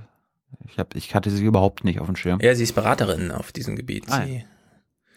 Ich, 0.68 0.78
hab, 0.78 0.94
ich 0.94 1.14
hatte 1.14 1.30
sie 1.30 1.44
überhaupt 1.44 1.84
nicht 1.84 2.00
auf 2.00 2.06
dem 2.06 2.16
Schirm. 2.16 2.40
Ja, 2.40 2.54
sie 2.54 2.62
ist 2.64 2.74
Beraterin 2.74 3.30
auf 3.30 3.52
diesem 3.52 3.76
Gebiet. 3.76 4.04
Ah, 4.08 4.24
sie, 4.26 4.44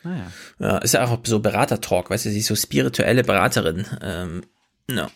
Ah, 0.03 0.09
ja. 0.09 0.67
ja, 0.67 0.77
ist 0.77 0.93
ja 0.93 1.05
auch 1.05 1.19
so 1.25 1.39
Beratertalk, 1.39 2.09
weißt 2.09 2.25
du, 2.25 2.29
sie 2.29 2.39
ist 2.39 2.47
so 2.47 2.55
spirituelle 2.55 3.23
Beraterin. 3.23 3.85
Ähm, 4.01 4.41
ja. 4.89 5.09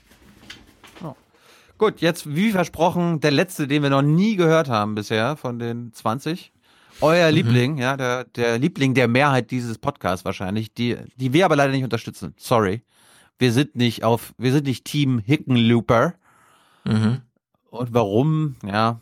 Gut, 1.77 1.99
jetzt 1.99 2.35
wie 2.35 2.51
versprochen, 2.51 3.21
der 3.21 3.31
letzte, 3.31 3.67
den 3.67 3.81
wir 3.81 3.89
noch 3.89 4.03
nie 4.03 4.35
gehört 4.35 4.69
haben 4.69 4.93
bisher 4.93 5.35
von 5.35 5.57
den 5.57 5.91
20. 5.93 6.51
Euer 6.99 7.29
Mhm. 7.29 7.35
Liebling, 7.35 7.77
ja, 7.79 7.97
der, 7.97 8.25
der 8.25 8.59
Liebling 8.59 8.93
der 8.93 9.07
Mehrheit 9.07 9.49
dieses 9.49 9.79
Podcasts 9.79 10.23
wahrscheinlich, 10.23 10.71
die, 10.75 10.95
die 11.15 11.33
wir 11.33 11.45
aber 11.45 11.55
leider 11.55 11.71
nicht 11.71 11.83
unterstützen. 11.83 12.35
Sorry. 12.37 12.83
Wir 13.39 13.51
sind 13.51 13.75
nicht 13.75 14.03
auf, 14.03 14.35
wir 14.37 14.51
sind 14.51 14.67
nicht 14.67 14.85
Team 14.85 15.17
Hickenlooper. 15.25 16.13
Mhm. 16.83 17.21
Und 17.71 17.93
warum? 17.95 18.57
Ja, 18.63 18.99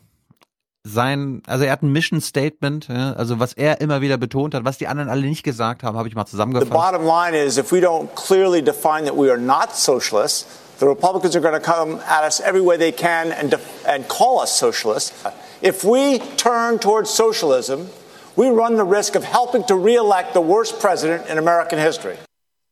sein, 0.84 1.42
also 1.46 1.64
er 1.64 1.72
hat 1.72 1.82
ein 1.82 1.92
Mission 1.92 2.20
Statement, 2.20 2.88
ja, 2.88 3.12
also 3.12 3.38
was 3.38 3.52
er 3.52 3.80
immer 3.80 4.00
wieder 4.00 4.16
betont 4.16 4.54
hat, 4.54 4.64
was 4.64 4.78
die 4.78 4.86
anderen 4.88 5.10
alle 5.10 5.22
nicht 5.26 5.42
gesagt 5.42 5.82
haben, 5.82 5.96
habe 5.98 6.08
ich 6.08 6.14
mal 6.14 6.24
The 6.24 6.30
zusammengefasst. 6.30 6.70
bottom 6.72 7.04
line 7.04 7.34
is 7.36 7.58
if 7.58 7.70
we 7.70 7.80
don't 7.80 8.08
clearly 8.14 8.62
define 8.62 9.04
that 9.04 9.14
we 9.16 9.30
are 9.30 9.38
not 9.38 9.76
socialists, 9.76 10.46
the 10.78 10.86
Republicans 10.86 11.36
are 11.36 11.42
going 11.42 11.54
to 11.54 11.60
come 11.60 12.00
at 12.08 12.24
us 12.24 12.40
every 12.40 12.62
way 12.62 12.78
they 12.78 12.92
can 12.92 13.30
and, 13.32 13.50
def- 13.50 13.84
and 13.86 14.08
call 14.08 14.40
us 14.42 14.56
socialists. 14.58 15.12
If 15.60 15.84
we 15.84 16.20
turn 16.38 16.78
towards 16.78 17.10
socialism, 17.10 17.90
we 18.36 18.48
run 18.48 18.76
the 18.76 18.84
risk 18.84 19.14
of 19.16 19.24
helping 19.24 19.64
to 19.66 19.74
reelect 19.76 20.32
the 20.32 20.40
worst 20.40 20.80
president 20.80 21.28
in 21.28 21.36
American 21.36 21.78
history. 21.78 22.16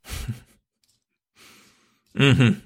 Mhm. 2.14 2.62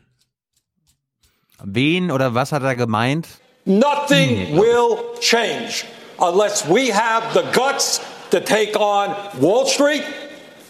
Wen 1.65 2.11
oder 2.11 2.33
was 2.35 2.53
hat 2.53 2.63
er 2.63 2.75
gemeint? 2.75 3.29
Nothing 3.65 4.29
mm, 4.29 4.59
will 4.59 5.17
change 5.19 5.85
unless 6.21 6.67
we 6.67 6.89
have 6.89 7.33
the 7.33 7.43
guts 7.53 8.01
to 8.31 8.41
take 8.41 8.77
on 8.77 9.15
Wall 9.41 9.67
Street, 9.67 10.05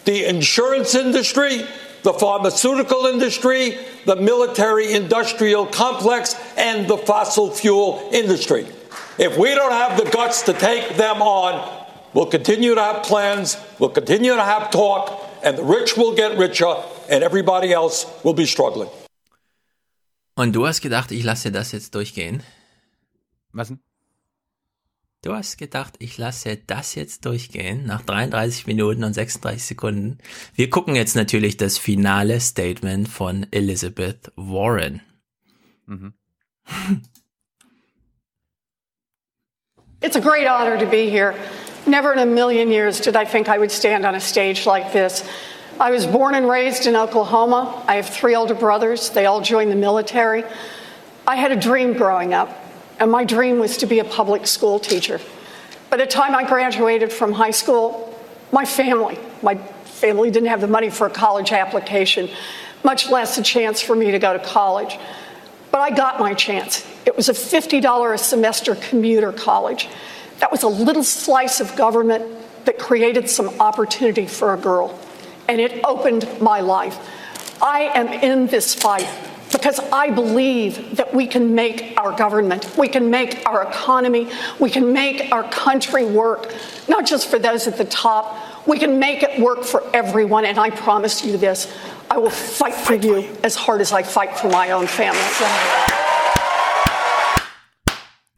the 0.05 0.25
insurance 0.25 0.93
industry, 0.93 1.65
the 2.03 2.13
pharmaceutical 2.13 3.05
industry, 3.07 3.77
the 4.05 4.15
military 4.15 4.93
industrial 4.93 5.65
complex, 5.65 6.35
and 6.57 6.87
the 6.87 6.97
fossil 6.97 7.49
fuel 7.49 8.09
industry. 8.11 8.67
If 9.17 9.37
we 9.37 9.55
don't 9.55 9.71
have 9.71 9.97
the 9.97 10.09
guts 10.11 10.43
to 10.43 10.53
take 10.53 10.95
them 10.97 11.21
on, 11.21 11.87
we'll 12.13 12.27
continue 12.27 12.75
to 12.75 12.81
have 12.81 13.03
plans, 13.03 13.57
we'll 13.79 13.89
continue 13.89 14.35
to 14.35 14.43
have 14.43 14.69
talk, 14.69 15.19
and 15.43 15.57
the 15.57 15.63
rich 15.63 15.97
will 15.97 16.13
get 16.13 16.37
richer, 16.37 16.75
and 17.09 17.23
everybody 17.23 17.73
else 17.73 18.05
will 18.23 18.33
be 18.35 18.45
struggling. 18.45 18.89
Und 20.35 20.53
du 20.53 20.65
hast 20.65 20.81
gedacht, 20.81 21.11
ich 21.11 21.23
lasse 21.23 21.51
das 21.51 21.71
jetzt 21.71 21.93
durchgehen? 21.95 22.43
Was 23.53 23.69
denn? 23.69 23.79
Du 25.21 25.33
hast 25.33 25.57
gedacht, 25.57 25.93
ich 25.99 26.17
lasse 26.17 26.57
das 26.57 26.95
jetzt 26.95 27.25
durchgehen 27.25 27.85
nach 27.85 28.01
33 28.01 28.67
Minuten 28.67 29.05
und 29.05 29.13
36 29.13 29.63
Sekunden. 29.63 30.17
Wir 30.53 30.69
gucken 30.69 30.95
jetzt 30.95 31.15
natürlich 31.15 31.55
das 31.55 31.77
finale 31.77 32.41
Statement 32.41 33.07
von 33.07 33.47
Elizabeth 33.51 34.33
Warren. 34.35 35.01
Mhm. 35.85 36.13
It's 40.01 40.17
a 40.17 40.19
great 40.19 40.45
honor 40.45 40.77
to 40.77 40.85
be 40.85 41.09
here. 41.09 41.33
Never 41.85 42.11
in 42.11 42.19
a 42.19 42.25
million 42.25 42.69
years 42.69 42.99
did 42.99 43.15
I 43.15 43.25
think 43.25 43.47
I 43.47 43.57
would 43.57 43.71
stand 43.71 44.05
on 44.05 44.15
a 44.15 44.19
stage 44.19 44.65
like 44.65 44.91
this. 44.91 45.23
I 45.79 45.91
was 45.91 46.05
born 46.05 46.35
and 46.35 46.49
raised 46.49 46.85
in 46.85 46.95
Oklahoma. 46.97 47.81
I 47.87 47.95
have 47.95 48.09
three 48.09 48.35
older 48.35 48.53
brothers. 48.55 49.09
They 49.11 49.25
all 49.25 49.41
joined 49.41 49.71
the 49.71 49.77
military. 49.77 50.43
I 51.25 51.37
had 51.37 51.53
a 51.53 51.55
dream 51.55 51.93
growing 51.93 52.33
up, 52.33 52.49
and 53.03 53.11
my 53.11 53.25
dream 53.25 53.59
was 53.59 53.75
to 53.75 53.85
be 53.85 53.99
a 53.99 54.05
public 54.05 54.47
school 54.47 54.79
teacher. 54.79 55.19
By 55.89 55.97
the 55.97 56.05
time 56.05 56.33
I 56.33 56.45
graduated 56.45 57.11
from 57.11 57.33
high 57.33 57.51
school, 57.51 58.17
my 58.53 58.63
family, 58.63 59.19
my 59.41 59.55
family 59.55 60.31
didn't 60.31 60.47
have 60.47 60.61
the 60.61 60.69
money 60.69 60.89
for 60.89 61.07
a 61.07 61.09
college 61.09 61.51
application, 61.51 62.29
much 62.81 63.09
less 63.09 63.37
a 63.37 63.43
chance 63.43 63.81
for 63.81 63.93
me 63.93 64.11
to 64.11 64.19
go 64.19 64.31
to 64.31 64.39
college. 64.39 64.97
But 65.69 65.81
I 65.81 65.89
got 65.89 66.17
my 66.17 66.33
chance. 66.33 66.87
It 67.05 67.17
was 67.17 67.27
a 67.27 67.33
$50 67.33 68.13
a 68.13 68.17
semester 68.17 68.75
commuter 68.75 69.33
college. 69.33 69.89
That 70.39 70.49
was 70.49 70.63
a 70.63 70.69
little 70.69 71.03
slice 71.03 71.59
of 71.59 71.75
government 71.75 72.23
that 72.63 72.79
created 72.79 73.29
some 73.29 73.49
opportunity 73.59 74.27
for 74.27 74.53
a 74.53 74.57
girl, 74.57 74.97
and 75.49 75.59
it 75.59 75.83
opened 75.83 76.25
my 76.39 76.61
life. 76.61 76.97
I 77.61 77.91
am 77.95 78.07
in 78.07 78.47
this 78.47 78.73
fight 78.73 79.09
because 79.53 79.79
I 79.91 80.09
believe 80.09 80.97
that 80.97 81.13
we 81.13 81.25
can 81.27 81.55
make 81.55 81.93
our 81.97 82.11
government, 82.11 82.67
we 82.77 82.89
can 82.89 83.09
make 83.09 83.47
our 83.47 83.63
economy, 83.63 84.27
we 84.59 84.69
can 84.69 84.91
make 84.91 85.31
our 85.31 85.43
country 85.43 86.03
work, 86.03 86.51
not 86.89 87.05
just 87.05 87.29
for 87.29 87.39
those 87.39 87.67
at 87.67 87.77
the 87.77 87.85
top, 87.85 88.35
we 88.67 88.77
can 88.77 88.99
make 88.99 89.23
it 89.23 89.39
work 89.39 89.63
for 89.63 89.81
everyone. 89.93 90.43
And 90.45 90.59
I 90.59 90.69
promise 90.71 91.23
you 91.23 91.37
this 91.37 91.67
I 92.11 92.17
will 92.17 92.29
fight 92.29 92.73
for 92.73 92.95
you 92.95 93.25
as 93.43 93.55
hard 93.55 93.81
as 93.81 93.93
I 93.93 94.03
fight 94.03 94.37
for 94.37 94.49
my 94.49 94.71
own 94.71 94.87
family. 94.87 95.21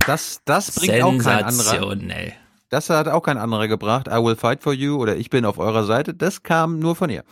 Das, 0.05 0.39
das 0.45 0.71
bringt 0.71 1.01
auch 1.01 1.17
kein 1.17 1.43
anderer. 1.45 1.51
Sensationell. 1.51 2.33
Das 2.69 2.89
hat 2.89 3.07
auch 3.07 3.21
kein 3.23 3.37
anderer 3.37 3.67
gebracht. 3.67 4.07
I 4.07 4.23
will 4.23 4.35
fight 4.35 4.61
for 4.61 4.73
you 4.73 4.97
oder 4.97 5.15
ich 5.15 5.29
bin 5.29 5.45
auf 5.45 5.57
eurer 5.57 5.83
Seite. 5.85 6.13
Das 6.13 6.43
kam 6.43 6.79
nur 6.79 6.95
von 6.95 7.09
ihr. 7.09 7.23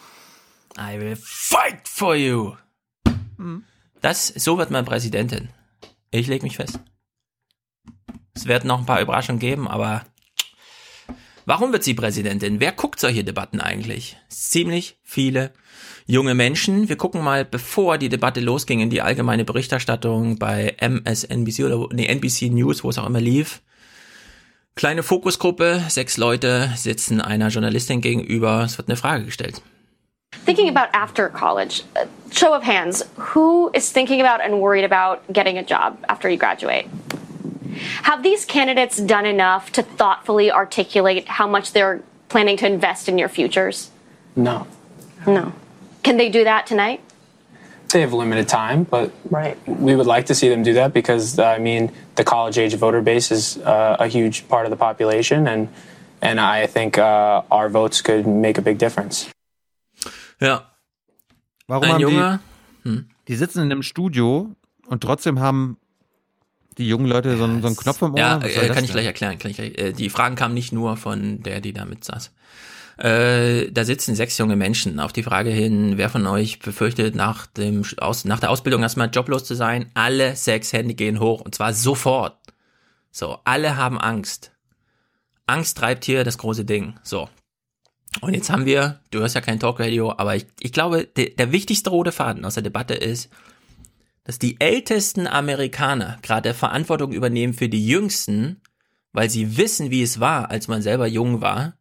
I 0.77 0.99
will 0.99 1.15
fight 1.15 1.87
for 1.87 2.15
you. 2.15 2.55
Hm. 3.37 3.63
Das, 4.03 4.27
so 4.27 4.57
wird 4.57 4.69
man 4.69 4.83
Präsidentin. 4.83 5.47
Ich 6.11 6.27
leg 6.27 6.43
mich 6.43 6.57
fest. 6.57 6.77
Es 8.33 8.47
wird 8.47 8.65
noch 8.65 8.79
ein 8.79 8.85
paar 8.85 8.99
Überraschungen 8.99 9.39
geben, 9.39 9.65
aber 9.65 10.03
warum 11.45 11.71
wird 11.71 11.85
sie 11.85 11.93
Präsidentin? 11.93 12.59
Wer 12.59 12.73
guckt 12.73 12.99
solche 12.99 13.23
Debatten 13.23 13.61
eigentlich? 13.61 14.17
Ziemlich 14.27 14.97
viele 15.03 15.53
junge 16.05 16.35
Menschen. 16.35 16.89
Wir 16.89 16.97
gucken 16.97 17.23
mal, 17.23 17.45
bevor 17.45 17.97
die 17.97 18.09
Debatte 18.09 18.41
losging, 18.41 18.81
in 18.81 18.89
die 18.89 19.01
allgemeine 19.01 19.45
Berichterstattung 19.45 20.37
bei 20.37 20.75
MSNBC 20.81 21.63
oder 21.63 21.87
nee, 21.93 22.07
NBC 22.07 22.49
News, 22.49 22.83
wo 22.83 22.89
es 22.89 22.97
auch 22.97 23.07
immer 23.07 23.21
lief. 23.21 23.61
Kleine 24.75 25.03
Fokusgruppe, 25.03 25.81
sechs 25.87 26.17
Leute 26.17 26.73
sitzen 26.75 27.21
einer 27.21 27.47
Journalistin 27.47 28.01
gegenüber. 28.01 28.63
Es 28.65 28.77
wird 28.77 28.89
eine 28.89 28.97
Frage 28.97 29.23
gestellt. 29.23 29.61
Thinking 30.41 30.67
about 30.67 30.89
after 30.93 31.29
college, 31.29 31.83
uh, 31.95 32.05
show 32.31 32.53
of 32.53 32.63
hands, 32.63 33.03
who 33.15 33.71
is 33.73 33.91
thinking 33.91 34.19
about 34.19 34.41
and 34.41 34.59
worried 34.59 34.83
about 34.83 35.31
getting 35.31 35.57
a 35.57 35.63
job 35.63 36.03
after 36.09 36.29
you 36.29 36.37
graduate? 36.37 36.87
Have 38.03 38.23
these 38.23 38.45
candidates 38.45 38.97
done 38.97 39.25
enough 39.25 39.71
to 39.73 39.83
thoughtfully 39.83 40.51
articulate 40.51 41.27
how 41.27 41.47
much 41.47 41.71
they're 41.71 42.01
planning 42.29 42.57
to 42.57 42.67
invest 42.67 43.07
in 43.07 43.17
your 43.17 43.29
futures? 43.29 43.91
No. 44.35 44.67
No. 45.25 45.53
Can 46.03 46.17
they 46.17 46.29
do 46.29 46.43
that 46.43 46.67
tonight? 46.67 47.01
They 47.89 48.01
have 48.01 48.11
limited 48.11 48.49
time, 48.49 48.83
but 48.83 49.11
right. 49.29 49.57
we 49.67 49.95
would 49.95 50.07
like 50.07 50.25
to 50.25 50.35
see 50.35 50.49
them 50.49 50.63
do 50.63 50.73
that 50.73 50.93
because, 50.93 51.37
uh, 51.37 51.45
I 51.45 51.59
mean, 51.59 51.91
the 52.15 52.23
college 52.23 52.57
age 52.57 52.73
voter 52.73 53.01
base 53.01 53.31
is 53.31 53.57
uh, 53.59 53.97
a 53.99 54.07
huge 54.07 54.47
part 54.49 54.65
of 54.65 54.71
the 54.71 54.75
population, 54.77 55.47
and, 55.47 55.69
and 56.21 56.39
I 56.39 56.65
think 56.65 56.97
uh, 56.97 57.43
our 57.51 57.69
votes 57.69 58.01
could 58.01 58.25
make 58.25 58.57
a 58.57 58.63
big 58.63 58.79
difference. 58.79 59.32
Ja. 60.43 60.71
Warum 61.67 61.83
Ein 61.85 61.91
haben 61.93 62.01
Junge. 62.01 62.39
die, 62.85 63.05
die 63.29 63.35
sitzen 63.35 63.59
in 63.59 63.71
einem 63.71 63.83
Studio 63.83 64.53
und 64.87 65.01
trotzdem 65.01 65.39
haben 65.39 65.77
die 66.77 66.87
jungen 66.87 67.05
Leute 67.07 67.37
so, 67.37 67.43
einen- 67.45 67.61
so 67.61 67.67
einen 67.67 67.77
Knopf 67.77 68.01
im 68.01 68.13
Ohr? 68.13 68.19
Ja, 68.19 68.39
äh, 68.41 68.67
kann 68.69 68.83
ich 68.83 68.91
gleich 68.91 69.05
erklären. 69.05 69.37
Kann 69.37 69.51
ich 69.51 69.57
gleich, 69.57 69.77
äh, 69.77 69.93
die 69.93 70.09
Fragen 70.09 70.35
kamen 70.35 70.53
nicht 70.53 70.73
nur 70.73 70.97
von 70.97 71.41
der, 71.43 71.61
die 71.61 71.71
da 71.71 71.85
mit 71.85 72.03
saß. 72.03 72.31
Äh, 72.97 73.71
da 73.71 73.85
sitzen 73.85 74.15
sechs 74.15 74.37
junge 74.37 74.55
Menschen. 74.55 74.99
Auf 74.99 75.13
die 75.13 75.23
Frage 75.23 75.49
hin, 75.49 75.97
wer 75.97 76.09
von 76.09 76.27
euch 76.27 76.59
befürchtet, 76.59 77.15
nach, 77.15 77.47
dem, 77.47 77.83
aus, 77.97 78.25
nach 78.25 78.39
der 78.39 78.51
Ausbildung 78.51 78.81
erstmal 78.83 79.09
joblos 79.09 79.45
zu 79.45 79.55
sein? 79.55 79.89
Alle 79.93 80.35
sechs 80.35 80.73
Hände 80.73 80.93
gehen 80.93 81.19
hoch 81.19 81.41
und 81.41 81.55
zwar 81.55 81.73
sofort. 81.73 82.37
So, 83.11 83.39
alle 83.45 83.77
haben 83.77 83.99
Angst. 83.99 84.51
Angst 85.47 85.77
treibt 85.77 86.05
hier 86.05 86.23
das 86.23 86.37
große 86.37 86.65
Ding. 86.65 86.95
So. 87.03 87.29
Und 88.21 88.33
jetzt 88.33 88.49
haben 88.49 88.65
wir, 88.65 88.99
du 89.11 89.19
hörst 89.19 89.35
ja 89.35 89.41
kein 89.41 89.59
Talkradio, 89.59 90.13
aber 90.17 90.35
ich, 90.35 90.45
ich 90.59 90.71
glaube, 90.71 91.05
de, 91.05 91.35
der 91.35 91.51
wichtigste 91.51 91.89
rote 91.89 92.11
Faden 92.11 92.45
aus 92.45 92.53
der 92.53 92.63
Debatte 92.63 92.93
ist, 92.93 93.29
dass 94.23 94.39
die 94.39 94.59
ältesten 94.59 95.27
Amerikaner 95.27 96.19
gerade 96.21 96.53
Verantwortung 96.53 97.11
übernehmen 97.11 97.53
für 97.53 97.69
die 97.69 97.85
Jüngsten, 97.85 98.61
weil 99.11 99.29
sie 99.29 99.57
wissen, 99.57 99.91
wie 99.91 100.01
es 100.01 100.19
war, 100.19 100.49
als 100.49 100.67
man 100.67 100.81
selber 100.81 101.07
jung 101.07 101.41
war 101.41 101.77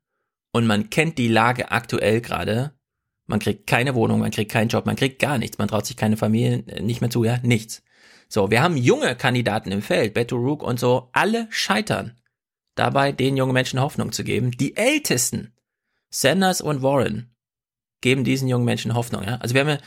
und 0.52 0.66
man 0.66 0.90
kennt 0.90 1.18
die 1.18 1.28
Lage 1.28 1.70
aktuell 1.70 2.20
gerade. 2.20 2.72
Man 3.26 3.38
kriegt 3.38 3.66
keine 3.66 3.94
Wohnung, 3.94 4.20
man 4.20 4.30
kriegt 4.30 4.50
keinen 4.50 4.68
Job, 4.68 4.84
man 4.84 4.96
kriegt 4.96 5.20
gar 5.20 5.38
nichts, 5.38 5.58
man 5.58 5.68
traut 5.68 5.86
sich 5.86 5.96
keine 5.96 6.16
Familie 6.16 6.64
äh, 6.66 6.82
nicht 6.82 7.00
mehr 7.00 7.10
zu, 7.10 7.24
ja, 7.24 7.38
nichts. 7.42 7.82
So, 8.28 8.50
wir 8.50 8.62
haben 8.62 8.76
junge 8.76 9.14
Kandidaten 9.14 9.70
im 9.70 9.82
Feld, 9.82 10.14
Beto 10.14 10.36
Rook 10.36 10.62
und 10.62 10.80
so, 10.80 11.10
alle 11.12 11.46
scheitern 11.50 12.18
dabei, 12.74 13.12
den 13.12 13.36
jungen 13.36 13.52
Menschen 13.52 13.80
Hoffnung 13.80 14.12
zu 14.12 14.24
geben. 14.24 14.50
Die 14.52 14.76
Ältesten, 14.76 15.52
Sanders 16.12 16.60
und 16.60 16.82
Warren, 16.82 17.34
geben 18.02 18.22
diesen 18.22 18.48
jungen 18.48 18.66
Menschen 18.66 18.94
Hoffnung. 18.94 19.24
Ja? 19.24 19.36
Also 19.36 19.54
wir 19.54 19.62
haben 19.62 19.78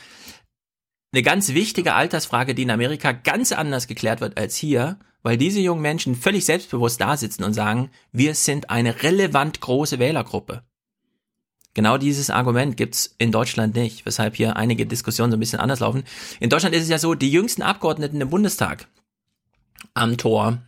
eine 1.13 1.23
ganz 1.23 1.53
wichtige 1.53 1.93
Altersfrage, 1.93 2.55
die 2.55 2.63
in 2.63 2.71
Amerika 2.71 3.11
ganz 3.11 3.51
anders 3.51 3.87
geklärt 3.87 4.21
wird 4.21 4.37
als 4.37 4.55
hier, 4.55 4.99
weil 5.21 5.37
diese 5.37 5.59
jungen 5.59 5.81
Menschen 5.81 6.15
völlig 6.15 6.45
selbstbewusst 6.45 6.99
da 6.99 7.15
sitzen 7.15 7.43
und 7.43 7.53
sagen, 7.53 7.89
wir 8.11 8.35
sind 8.35 8.69
eine 8.69 9.03
relevant 9.03 9.61
große 9.61 9.99
Wählergruppe. 9.99 10.63
Genau 11.73 11.97
dieses 11.97 12.29
Argument 12.29 12.77
gibt's 12.77 13.15
in 13.17 13.31
Deutschland 13.31 13.75
nicht, 13.75 14.05
weshalb 14.05 14.35
hier 14.35 14.55
einige 14.55 14.85
Diskussionen 14.85 15.31
so 15.31 15.37
ein 15.37 15.41
bisschen 15.41 15.59
anders 15.59 15.81
laufen. 15.81 16.05
In 16.39 16.49
Deutschland 16.49 16.73
ist 16.73 16.83
es 16.83 16.89
ja 16.89 16.97
so, 16.97 17.15
die 17.15 17.31
jüngsten 17.31 17.61
Abgeordneten 17.61 18.21
im 18.21 18.29
Bundestag, 18.29 18.87
Amthor, 19.93 20.61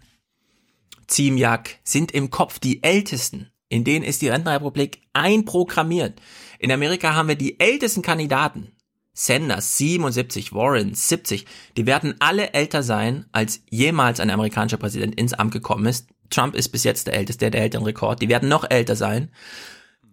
Ziemiak, 1.08 1.80
sind 1.84 2.12
im 2.12 2.30
Kopf 2.30 2.60
die 2.60 2.84
ältesten. 2.84 3.52
In 3.70 3.84
denen 3.84 4.06
ist 4.06 4.22
die 4.22 4.30
Rentenrepublik 4.30 5.02
einprogrammiert. 5.14 6.22
In 6.60 6.72
Amerika 6.72 7.16
haben 7.16 7.28
wir 7.28 7.36
die 7.36 7.60
ältesten 7.60 8.02
Kandidaten. 8.02 8.72
Sanders 9.14 9.78
77, 9.78 10.54
Warren 10.54 10.94
70. 10.94 11.46
Die 11.76 11.86
werden 11.88 12.16
alle 12.20 12.54
älter 12.54 12.84
sein, 12.84 13.26
als 13.32 13.62
jemals 13.70 14.20
ein 14.20 14.30
amerikanischer 14.30 14.78
Präsident 14.78 15.20
ins 15.20 15.34
Amt 15.34 15.54
gekommen 15.54 15.88
ist. 15.88 16.08
Trump 16.30 16.56
ist 16.56 16.70
bis 16.70 16.84
jetzt 16.84 17.08
der 17.08 17.16
älteste, 17.16 17.50
der 17.50 17.62
hält 17.62 17.74
den 17.74 17.84
Rekord. 17.84 18.22
Die 18.22 18.30
werden 18.30 18.48
noch 18.48 18.70
älter 18.70 18.96
sein. 18.96 19.32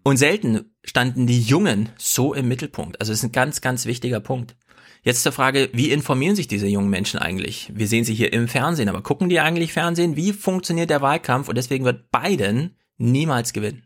Und 0.04 0.16
selten 0.16 0.72
standen 0.84 1.26
die 1.26 1.40
Jungen 1.40 1.90
so 1.96 2.34
im 2.34 2.48
Mittelpunkt. 2.48 3.00
Also 3.00 3.12
es 3.12 3.18
ist 3.18 3.24
ein 3.24 3.32
ganz, 3.32 3.60
ganz 3.60 3.86
wichtiger 3.86 4.20
Punkt. 4.20 4.56
Jetzt 5.02 5.22
zur 5.22 5.32
Frage, 5.32 5.68
wie 5.74 5.90
informieren 5.90 6.34
sich 6.34 6.48
diese 6.48 6.66
jungen 6.66 6.88
Menschen 6.88 7.20
eigentlich? 7.20 7.70
Wir 7.74 7.88
sehen 7.88 8.04
sie 8.04 8.14
hier 8.14 8.32
im 8.32 8.48
Fernsehen, 8.48 8.88
aber 8.88 9.02
gucken 9.02 9.28
die 9.28 9.40
eigentlich 9.40 9.74
Fernsehen? 9.74 10.16
Wie 10.16 10.32
funktioniert 10.32 10.88
der 10.88 11.02
Wahlkampf? 11.02 11.48
Und 11.48 11.56
deswegen 11.56 11.84
wird 11.84 12.10
Biden 12.10 12.74
niemals 12.98 13.52
gewinnen. 13.52 13.82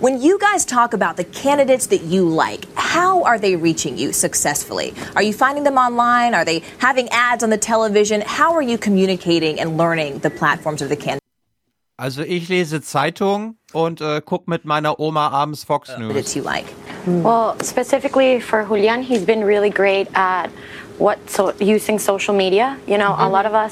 When 0.00 0.20
you 0.20 0.38
guys 0.40 0.64
talk 0.64 0.92
about 0.92 1.16
the 1.16 1.24
candidates 1.24 1.86
that 1.86 2.02
you 2.02 2.28
like, 2.28 2.66
how 2.74 3.22
are 3.22 3.38
they 3.38 3.54
reaching 3.54 3.96
you 3.96 4.12
successfully? 4.12 4.92
Are 5.14 5.22
you 5.22 5.32
finding 5.32 5.62
them 5.62 5.78
online? 5.78 6.34
Are 6.34 6.44
they 6.44 6.62
having 6.78 7.08
ads 7.10 7.44
on 7.44 7.50
the 7.50 7.58
television? 7.58 8.20
How 8.26 8.52
are 8.54 8.62
you 8.62 8.76
communicating 8.76 9.60
and 9.60 9.76
learning 9.76 10.18
the 10.18 10.30
platforms 10.30 10.82
of 10.82 10.88
the 10.88 10.96
candidates? 10.96 11.20
Also 11.96 12.22
ich 12.22 12.48
lese 12.48 12.82
Zeitung 12.82 13.54
und 13.72 14.00
äh, 14.00 14.20
guck 14.24 14.48
mit 14.48 14.64
meiner 14.64 14.98
Oma 14.98 15.28
abends 15.28 15.62
Fox 15.62 15.88
News. 15.90 15.98
Candidates 15.98 16.34
you 16.34 16.42
like. 16.42 16.66
Well, 17.06 17.54
specifically 17.62 18.40
for 18.40 18.64
Julian, 18.64 19.02
he's 19.02 19.24
been 19.24 19.44
really 19.44 19.70
great 19.70 20.08
at 20.14 20.50
what 20.98 21.18
so 21.30 21.52
using 21.60 22.00
social 22.00 22.34
media. 22.34 22.76
You 22.88 22.98
know, 22.98 23.12
a 23.12 23.16
mm-hmm. 23.16 23.32
lot 23.32 23.46
of 23.46 23.52
us 23.52 23.70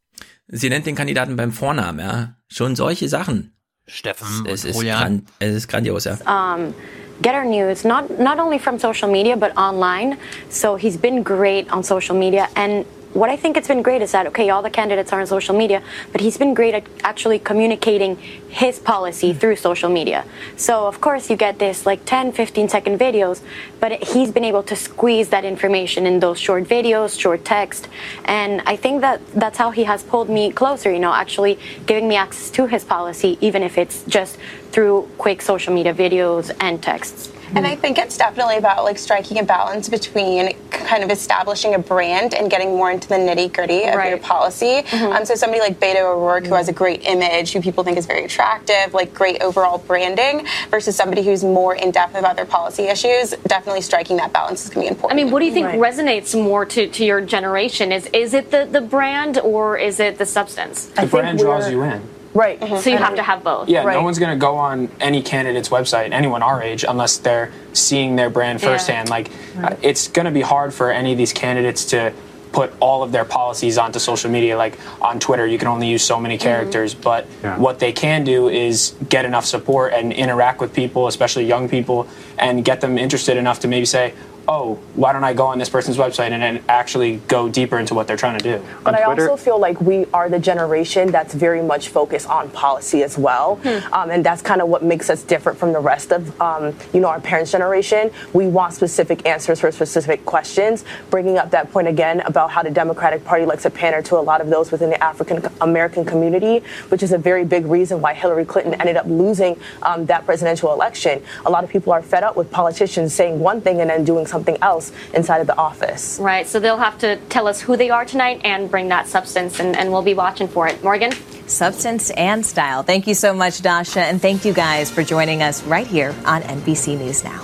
Sie 0.55 0.69
nennt 0.69 0.87
den 0.87 0.95
Kandidaten 0.95 1.35
beim 1.35 1.51
Vornamen, 1.51 1.99
ja. 1.99 2.35
Schon 2.49 2.77
solche 2.77 3.09
Sachen. 3.09 3.52
Steffen 3.87 4.47
Es 4.47 4.65
und 4.65 4.71
ist, 4.71 4.81
gran 4.81 5.27
es 5.41 5.55
ist 5.55 5.69
grandios, 5.69 6.05
ja. 6.05 6.17
um, 6.27 6.73
get 7.21 7.35
our 7.35 7.45
news 7.45 7.85
not 7.85 8.19
not 8.19 8.39
only 8.39 8.59
from 8.59 8.79
social 8.79 9.11
media 9.11 9.37
but 9.37 9.57
online. 9.57 10.17
So 10.51 10.77
he's 10.77 10.97
been 10.97 11.23
great 11.23 11.71
on 11.73 11.83
social 11.83 12.17
media 12.17 12.49
and. 12.55 12.85
What 13.15 13.29
I 13.29 13.37
think 13.37 13.59
it's 13.59 13.69
been 13.69 13.83
great 13.83 14.01
is 14.01 14.13
that 14.13 14.27
okay, 14.29 14.49
all 14.49 14.63
the 14.63 14.71
candidates 14.71 15.13
are 15.13 15.21
on 15.21 15.27
social 15.27 15.55
media, 15.55 15.83
but 16.13 16.23
he's 16.23 16.39
been 16.39 16.55
great 16.55 16.73
at 16.73 16.85
actually 17.05 17.39
communicating 17.39 18.17
his 18.49 18.79
policy 18.79 19.31
mm-hmm. 19.31 19.39
through 19.39 19.57
social 19.57 19.91
media. 19.91 20.25
So 20.57 20.87
of 20.87 21.01
course 21.01 21.29
you 21.29 21.37
get 21.37 21.59
this 21.59 21.85
like 21.85 22.05
10, 22.07 22.33
15 22.33 22.71
second 22.71 22.99
videos, 22.99 23.43
but 23.81 24.03
he's 24.03 24.31
been 24.31 24.45
able 24.45 24.63
to 24.63 24.77
squeeze 24.77 25.29
that 25.29 25.45
information 25.45 26.07
in 26.07 26.21
those 26.21 26.39
short 26.39 26.65
videos, 26.65 27.19
short 27.19 27.45
text, 27.45 27.89
and 28.25 28.63
I 28.67 28.77
think 28.77 29.01
that 29.03 29.21
that's 29.35 29.59
how 29.59 29.73
he 29.73 29.85
has 29.85 30.03
pulled 30.03 30.31
me 30.31 30.51
closer. 30.51 30.91
You 30.93 31.01
know, 31.01 31.13
actually 31.13 31.59
giving 31.87 32.09
me 32.09 32.17
access 32.17 32.51
to 32.53 32.67
his 32.67 32.85
policy, 32.85 33.37
even 33.41 33.63
if 33.63 33.77
it's 33.77 34.05
just 34.05 34.39
through 34.71 35.09
quick 35.19 35.43
social 35.43 35.75
media 35.75 35.93
videos 35.93 36.55
and 36.61 36.83
texts. 36.83 37.32
And 37.55 37.67
I 37.67 37.77
think 37.77 37.99
it's 37.99 38.17
definitely 38.17 38.57
about 38.57 38.85
like 38.85 38.99
striking 38.99 39.39
a 39.39 39.43
balance 39.43 39.89
between 39.89 40.55
kind 40.71 41.05
of 41.05 41.11
establishing 41.11 41.75
a 41.75 41.79
brand 41.79 42.35
and 42.35 42.51
getting 42.51 42.71
more 42.71 42.91
into 42.91 43.09
the 43.09 43.15
nitty 43.15 43.53
gritty 43.53 43.85
of 43.85 44.05
your 44.05 44.19
policy. 44.19 44.79
Um, 44.93 45.25
so 45.25 45.35
somebody 45.35 45.61
like 45.61 45.79
Beto 45.79 46.03
O'Rourke, 46.03 46.47
who 46.47 46.55
has 46.55 46.69
a 46.69 46.73
great 46.73 47.03
image, 47.05 47.53
who 47.53 47.61
people 47.61 47.85
think 47.85 47.99
is 47.99 48.07
very 48.07 48.25
attractive, 48.25 48.95
like 48.95 49.15
great 49.15 49.43
overall 49.43 49.79
branding, 49.79 50.47
versus 50.71 50.97
somebody 50.97 51.23
who's 51.23 51.45
more 51.45 51.75
in 51.75 51.91
depth 51.91 52.15
about 52.15 52.37
their 52.37 52.47
policy 52.47 52.85
issues. 52.85 53.31
Definitely 53.47 53.83
striking 53.83 54.17
that 54.17 54.33
balance 54.33 54.65
is 54.65 54.71
going 54.71 54.87
to 54.87 54.91
be 54.91 54.95
important. 54.95 55.21
I 55.21 55.23
mean, 55.23 55.33
what 55.33 55.41
do 55.41 55.47
you 55.47 55.53
think 55.53 55.69
resonates 55.69 56.41
more 56.41 56.65
to, 56.67 56.89
to 56.89 57.05
your 57.05 57.21
generation? 57.21 57.93
Is 57.93 58.07
is 58.07 58.35
it 58.35 58.51
the, 58.51 58.69
the 58.71 58.81
brand 58.81 59.39
or 59.39 59.77
is 59.79 60.01
it 60.01 60.19
the 60.19 60.27
substance? 60.27 60.87
The 60.87 61.07
brand 61.07 61.39
draws 61.39 61.71
you 61.71 61.83
in. 61.83 62.03
Right. 62.35 62.59
So 62.81 62.89
you 62.91 62.97
have 62.97 63.15
to 63.17 63.23
have 63.23 63.43
both. 63.45 63.69
Yeah, 63.69 63.85
no 63.85 64.03
one's 64.03 64.19
going 64.19 64.31
to 64.33 64.41
go 64.41 64.57
on 64.57 64.89
any 65.01 65.23
candidate's 65.23 65.69
website, 65.69 66.13
anyone 66.13 66.43
our 66.43 66.63
age, 66.63 66.85
unless 66.89 67.19
they're 67.19 67.53
seeing 67.75 68.17
their 68.17 68.31
brand 68.31 68.63
Yeah. 68.63 68.69
firsthand. 68.69 69.11
Like, 69.11 69.31
uh, 69.63 69.77
it's 69.83 70.09
going 70.09 70.25
to 70.27 70.31
be 70.33 70.41
hard 70.41 70.73
for 70.73 70.91
any 70.91 71.13
of 71.13 71.19
these 71.19 71.33
candidates 71.33 71.85
to 71.87 72.13
put 72.53 72.73
all 72.81 73.03
of 73.03 73.13
their 73.13 73.25
policies 73.25 73.79
onto 73.79 73.99
social 73.99 74.31
media. 74.31 74.57
Like 74.59 74.79
on 75.01 75.19
Twitter, 75.19 75.47
you 75.47 75.59
can 75.59 75.69
only 75.69 75.89
use 75.89 76.03
so 76.05 76.21
many 76.21 76.37
characters, 76.37 76.95
but 76.95 77.27
Yeah. 77.43 77.57
what 77.59 77.79
they 77.79 77.93
can 77.93 78.25
do 78.25 78.49
is 78.51 78.95
get 79.09 79.25
enough 79.25 79.47
support 79.47 79.95
and 79.95 80.13
interact 80.13 80.61
with 80.61 80.75
people, 80.75 81.07
especially 81.07 81.45
young 81.47 81.69
people, 81.69 82.07
and 82.39 82.63
get 82.65 82.81
them 82.83 82.99
interested 82.99 83.37
enough 83.39 83.61
to 83.61 83.69
maybe 83.69 83.87
say, 83.87 84.13
oh, 84.49 84.75
why 84.95 85.13
don't 85.13 85.25
I 85.25 85.35
go 85.35 85.47
on 85.47 85.59
this 85.59 85.69
person's 85.69 85.97
website 85.97 86.31
and 86.31 86.43
then 86.43 86.65
actually 86.69 87.17
go 87.29 87.49
deeper 87.49 87.79
into 87.79 87.95
what 87.95 88.07
they're 88.07 88.17
trying 88.17 88.39
to 88.39 88.45
do? 88.45 88.65
But 88.85 88.95
I 88.95 89.03
also 89.03 89.37
feel 89.37 89.59
like 89.59 89.81
we 89.81 90.07
are 90.13 90.29
the 90.29 90.39
generation 90.39 91.11
that's 91.11 91.35
very 91.35 91.63
much 91.63 91.89
focused 91.89 92.29
on 92.29 92.51
policy 92.51 93.03
as 93.03 93.19
well, 93.19 93.61
um, 93.93 94.11
and 94.11 94.25
that's 94.25 94.43
kind 94.43 94.61
of 94.61 94.69
what 94.69 94.83
makes 94.83 95.11
us 95.11 95.23
different 95.23 95.59
from 95.59 95.73
the 95.73 95.81
rest 95.81 96.13
of, 96.13 96.41
um, 96.41 96.75
you 96.93 97.01
know, 97.01 97.09
our 97.09 97.21
parents' 97.21 97.53
generation. 97.53 98.11
We 98.33 98.47
want 98.47 98.75
specific 98.75 99.27
answers 99.27 99.61
for 99.61 99.71
specific 99.73 100.25
questions. 100.25 100.85
Bringing 101.11 101.39
up 101.39 101.51
that 101.51 101.71
point 101.73 101.89
again 101.89 102.21
about 102.21 102.51
how 102.51 102.63
the 102.63 102.71
Democratic 102.71 103.25
Party 103.25 103.45
likes 103.45 103.63
to 103.63 103.71
pander 103.71 104.03
to 104.03 104.17
a 104.17 104.21
lot 104.21 104.41
of 104.41 104.49
those 104.49 104.71
within 104.71 104.91
the 104.91 105.03
African 105.03 105.47
American 105.61 106.05
community, 106.05 106.63
which 106.89 107.03
is 107.03 107.13
a 107.13 107.19
very 107.19 107.45
big 107.45 107.67
reason 107.67 108.01
why 108.01 108.15
Hillary 108.15 108.45
Clinton 108.45 108.75
ended 108.81 108.97
up 108.97 109.07
losing 109.07 109.59
um, 109.83 110.07
that 110.07 110.25
presidential 110.25 110.73
election. 110.73 111.23
A 111.47 111.51
lot 111.51 111.65
of 111.65 111.71
people 111.71 111.93
are 111.93 112.03
fed 112.03 112.23
up 112.23 112.37
with 112.37 112.51
politicians 112.51 113.15
saying 113.15 113.39
one 113.39 113.61
thing 113.61 113.81
and 113.81 113.91
then 113.91 114.05
doing 114.05 114.27
something 114.33 114.57
else 114.63 114.93
inside 115.15 115.41
of 115.41 115.47
the 115.47 115.57
office. 115.57 116.19
Right. 116.21 116.47
So 116.49 116.59
they'll 116.59 116.79
have 116.89 116.99
to 116.99 117.17
tell 117.29 117.47
us 117.47 117.61
who 117.61 117.77
they 117.77 117.91
are 117.91 118.05
tonight 118.05 118.41
and 118.45 118.71
bring 118.71 118.89
that 118.89 119.07
substance, 119.07 119.61
and, 119.61 119.77
and 119.77 119.91
we'll 119.93 120.03
be 120.03 120.15
watching 120.15 120.49
for 120.49 120.67
it. 120.67 120.83
Morgan? 120.83 121.13
Substance 121.47 122.11
and 122.17 122.45
style. 122.45 122.83
Thank 122.83 123.07
you 123.07 123.15
so 123.15 123.33
much, 123.35 123.61
Dasha, 123.63 124.01
and 124.01 124.21
thank 124.21 124.45
you 124.45 124.53
guys 124.55 124.91
for 124.91 125.03
joining 125.05 125.43
us 125.43 125.63
right 125.65 125.87
here 125.87 126.15
on 126.25 126.43
NBC 126.43 126.97
News 126.99 127.23
Now. 127.25 127.41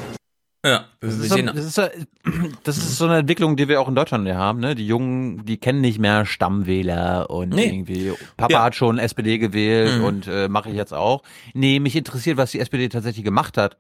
Ja, 0.65 0.86
Das 1.00 1.15
ist, 1.15 1.28
so, 1.28 1.36
das, 1.36 1.57
ist, 1.65 1.75
so- 1.76 1.89
das 2.65 2.76
ist 2.78 2.97
so 2.99 3.05
eine 3.05 3.18
Entwicklung, 3.18 3.57
die 3.57 3.68
wir 3.68 3.81
auch 3.81 3.89
in 3.89 3.94
Deutschland 3.94 4.26
ja 4.26 4.34
haben. 4.34 4.58
Ne? 4.60 4.75
Die 4.75 4.86
Jungen, 4.86 5.44
die 5.44 5.57
kennen 5.57 5.81
nicht 5.81 5.99
mehr 6.00 6.26
Stammwähler 6.26 7.31
und 7.31 7.50
Nee. 7.50 7.67
irgendwie, 7.67 8.12
Papa 8.36 8.52
Ja. 8.52 8.62
hat 8.65 8.75
schon 8.75 8.99
SPD 8.99 9.39
gewählt 9.39 9.99
Mhm. 9.99 10.05
und 10.05 10.26
äh, 10.26 10.49
mache 10.49 10.70
ich 10.70 10.75
jetzt 10.76 10.92
auch. 10.92 11.23
Nee, 11.55 11.78
mich 11.78 11.94
interessiert, 11.94 12.36
was 12.39 12.50
die 12.50 12.60
SPD 12.60 12.89
tatsächlich 12.89 13.25
gemacht 13.25 13.57
hat. 13.57 13.76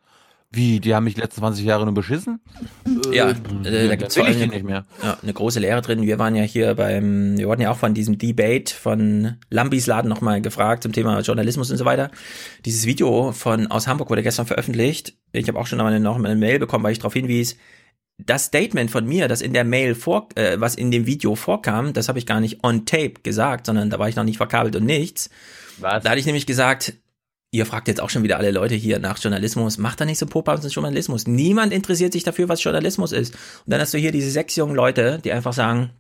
Wie, 0.50 0.80
die 0.80 0.94
haben 0.94 1.04
mich 1.04 1.14
die 1.14 1.20
letzten 1.20 1.40
20 1.40 1.64
Jahre 1.66 1.84
nur 1.84 1.92
beschissen? 1.92 2.40
Ja, 3.12 3.28
Äh, 3.64 3.86
äh, 3.86 3.96
da 3.96 4.06
ich 4.06 4.24
allem 4.24 4.40
die 4.40 4.46
nicht 4.46 4.64
mehr. 4.64 4.86
Ja, 5.02 5.18
eine 5.22 5.34
große 5.34 5.60
Lehre 5.60 5.82
drin. 5.82 6.00
Wir 6.00 6.18
waren 6.18 6.34
ja 6.34 6.42
hier 6.42 6.74
beim, 6.74 7.36
wir 7.36 7.48
wurden 7.48 7.60
ja 7.60 7.70
auch 7.70 7.76
von 7.76 7.92
diesem 7.92 8.16
Debate 8.16 8.72
von 8.72 9.36
Lambis 9.50 9.86
Laden 9.86 10.08
nochmal 10.08 10.40
gefragt 10.40 10.84
zum 10.84 10.92
Thema 10.92 11.20
Journalismus 11.20 11.70
und 11.70 11.76
so 11.76 11.84
weiter. 11.84 12.10
Dieses 12.64 12.86
Video 12.86 13.32
von 13.32 13.66
aus 13.66 13.86
Hamburg 13.86 14.08
wurde 14.08 14.22
gestern 14.22 14.46
veröffentlicht. 14.46 15.14
Ich 15.32 15.48
habe 15.48 15.58
auch 15.58 15.66
schon 15.66 15.82
eine, 15.82 16.00
noch 16.00 16.16
eine 16.16 16.34
Mail 16.34 16.58
bekommen, 16.58 16.82
weil 16.82 16.92
ich 16.92 16.98
darauf 16.98 17.12
hinwies. 17.12 17.58
Das 18.16 18.46
Statement 18.46 18.90
von 18.90 19.06
mir, 19.06 19.28
das 19.28 19.42
in 19.42 19.52
der 19.52 19.64
Mail 19.64 19.94
vor, 19.94 20.30
äh, 20.34 20.58
was 20.58 20.76
in 20.76 20.90
dem 20.90 21.04
Video 21.04 21.34
vorkam, 21.34 21.92
das 21.92 22.08
habe 22.08 22.18
ich 22.18 22.24
gar 22.24 22.40
nicht 22.40 22.64
on 22.64 22.86
tape 22.86 23.20
gesagt, 23.22 23.66
sondern 23.66 23.90
da 23.90 23.98
war 23.98 24.08
ich 24.08 24.16
noch 24.16 24.24
nicht 24.24 24.38
verkabelt 24.38 24.74
und 24.76 24.86
nichts. 24.86 25.28
Was? 25.78 26.02
Da 26.02 26.10
hatte 26.10 26.18
ich 26.20 26.26
nämlich 26.26 26.46
gesagt, 26.46 26.94
Ihr 27.50 27.64
fragt 27.64 27.88
jetzt 27.88 28.00
auch 28.00 28.10
schon 28.10 28.22
wieder 28.22 28.36
alle 28.36 28.50
Leute 28.50 28.74
hier 28.74 28.98
nach 28.98 29.18
Journalismus. 29.18 29.78
Macht 29.78 30.00
da 30.00 30.04
nicht 30.04 30.18
so 30.18 30.26
Popabs 30.26 30.72
Journalismus. 30.74 31.26
Niemand 31.26 31.72
interessiert 31.72 32.12
sich 32.12 32.22
dafür, 32.22 32.48
was 32.48 32.62
Journalismus 32.62 33.12
ist. 33.12 33.34
Und 33.34 33.72
dann 33.72 33.80
hast 33.80 33.94
du 33.94 33.98
hier 33.98 34.12
diese 34.12 34.30
sechs 34.30 34.54
jungen 34.56 34.74
Leute, 34.74 35.18
die 35.24 35.32
einfach 35.32 35.54
sagen, 35.54 35.90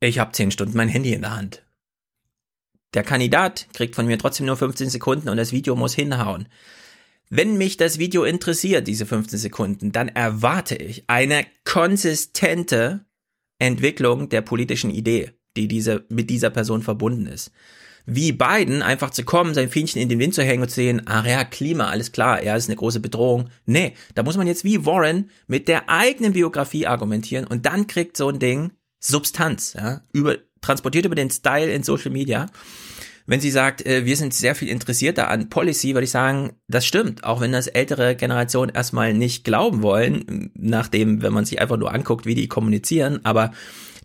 ich 0.00 0.18
habe 0.18 0.32
zehn 0.32 0.50
Stunden 0.50 0.76
mein 0.76 0.88
Handy 0.88 1.12
in 1.12 1.22
der 1.22 1.36
Hand. 1.36 1.62
Der 2.94 3.04
Kandidat 3.04 3.68
kriegt 3.72 3.94
von 3.94 4.06
mir 4.06 4.18
trotzdem 4.18 4.46
nur 4.46 4.56
15 4.56 4.90
Sekunden 4.90 5.28
und 5.28 5.36
das 5.36 5.52
Video 5.52 5.76
muss 5.76 5.94
hinhauen. 5.94 6.48
Wenn 7.28 7.56
mich 7.56 7.76
das 7.76 7.98
Video 7.98 8.24
interessiert, 8.24 8.88
diese 8.88 9.06
15 9.06 9.38
Sekunden, 9.38 9.92
dann 9.92 10.08
erwarte 10.08 10.76
ich 10.76 11.04
eine 11.08 11.44
konsistente 11.64 13.04
Entwicklung 13.58 14.28
der 14.28 14.42
politischen 14.42 14.90
Idee, 14.90 15.32
die 15.56 15.68
diese, 15.68 16.04
mit 16.08 16.30
dieser 16.30 16.50
Person 16.50 16.82
verbunden 16.82 17.26
ist 17.26 17.52
wie 18.06 18.32
Biden 18.32 18.82
einfach 18.82 19.10
zu 19.10 19.24
kommen, 19.24 19.52
sein 19.52 19.68
Fähnchen 19.68 20.00
in 20.00 20.08
den 20.08 20.18
Wind 20.18 20.34
zu 20.34 20.42
hängen 20.42 20.62
und 20.62 20.68
zu 20.68 20.76
sehen, 20.76 21.02
ach 21.06 21.26
ja, 21.26 21.44
Klima, 21.44 21.88
alles 21.88 22.12
klar, 22.12 22.40
er 22.40 22.56
ist 22.56 22.68
eine 22.68 22.76
große 22.76 23.00
Bedrohung. 23.00 23.50
Nee, 23.66 23.94
da 24.14 24.22
muss 24.22 24.36
man 24.36 24.46
jetzt 24.46 24.64
wie 24.64 24.86
Warren 24.86 25.30
mit 25.48 25.68
der 25.68 25.90
eigenen 25.90 26.32
Biografie 26.32 26.86
argumentieren 26.86 27.46
und 27.46 27.66
dann 27.66 27.86
kriegt 27.86 28.16
so 28.16 28.28
ein 28.28 28.38
Ding 28.38 28.70
Substanz, 29.00 29.74
ja, 29.76 30.00
über, 30.12 30.36
transportiert 30.60 31.04
über 31.04 31.14
den 31.14 31.30
Style 31.30 31.72
in 31.72 31.82
Social 31.82 32.10
Media. 32.10 32.46
Wenn 33.28 33.40
sie 33.40 33.50
sagt, 33.50 33.84
äh, 33.84 34.04
wir 34.04 34.16
sind 34.16 34.32
sehr 34.34 34.54
viel 34.54 34.68
interessierter 34.68 35.28
an 35.28 35.48
Policy, 35.48 35.94
würde 35.94 36.04
ich 36.04 36.12
sagen, 36.12 36.52
das 36.68 36.86
stimmt, 36.86 37.24
auch 37.24 37.40
wenn 37.40 37.50
das 37.50 37.66
ältere 37.66 38.14
Generationen 38.14 38.72
erstmal 38.72 39.14
nicht 39.14 39.42
glauben 39.42 39.82
wollen, 39.82 40.52
nachdem, 40.54 41.22
wenn 41.22 41.32
man 41.32 41.44
sich 41.44 41.60
einfach 41.60 41.76
nur 41.76 41.92
anguckt, 41.92 42.24
wie 42.24 42.36
die 42.36 42.46
kommunizieren, 42.46 43.20
aber 43.24 43.50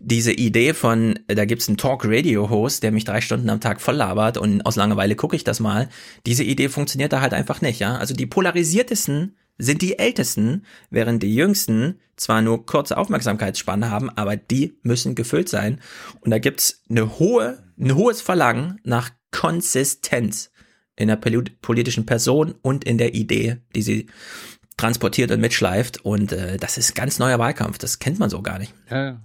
diese 0.04 0.32
Idee 0.32 0.74
von, 0.74 1.18
da 1.28 1.44
gibt's 1.44 1.68
einen 1.68 1.76
Talk-Radio-Host, 1.76 2.82
der 2.82 2.92
mich 2.92 3.04
drei 3.04 3.20
Stunden 3.20 3.48
am 3.50 3.60
Tag 3.60 3.80
voll 3.80 3.94
labert 3.94 4.36
und 4.36 4.66
aus 4.66 4.76
Langeweile 4.76 5.14
gucke 5.14 5.36
ich 5.36 5.44
das 5.44 5.60
mal, 5.60 5.88
diese 6.26 6.44
Idee 6.44 6.68
funktioniert 6.68 7.12
da 7.12 7.20
halt 7.20 7.34
einfach 7.34 7.60
nicht, 7.60 7.78
ja. 7.78 7.96
Also 7.96 8.14
die 8.14 8.26
polarisiertesten 8.26 9.36
sind 9.58 9.80
die 9.80 9.98
Ältesten, 9.98 10.64
während 10.90 11.22
die 11.22 11.34
Jüngsten 11.34 12.00
zwar 12.16 12.42
nur 12.42 12.66
kurze 12.66 12.96
Aufmerksamkeitsspanne 12.96 13.90
haben, 13.90 14.10
aber 14.10 14.36
die 14.36 14.76
müssen 14.82 15.14
gefüllt 15.14 15.48
sein. 15.48 15.80
Und 16.20 16.30
da 16.30 16.38
gibt's 16.38 16.82
eine 16.90 17.18
hohe, 17.18 17.62
ein 17.78 17.94
hohes 17.94 18.20
Verlangen 18.20 18.80
nach 18.84 19.10
Konsistenz 19.30 20.50
in 20.96 21.08
der 21.08 21.16
politischen 21.16 22.06
Person 22.06 22.54
und 22.62 22.84
in 22.84 22.98
der 22.98 23.14
Idee, 23.14 23.58
die 23.74 23.82
sie 23.82 24.06
transportiert 24.76 25.30
und 25.30 25.40
mitschleift. 25.40 26.04
Und 26.04 26.32
äh, 26.32 26.56
das 26.56 26.76
ist 26.76 26.94
ganz 26.94 27.18
neuer 27.18 27.38
Wahlkampf. 27.38 27.78
Das 27.78 27.98
kennt 27.98 28.18
man 28.18 28.30
so 28.30 28.42
gar 28.42 28.58
nicht. 28.58 28.74
Ja. 28.90 29.20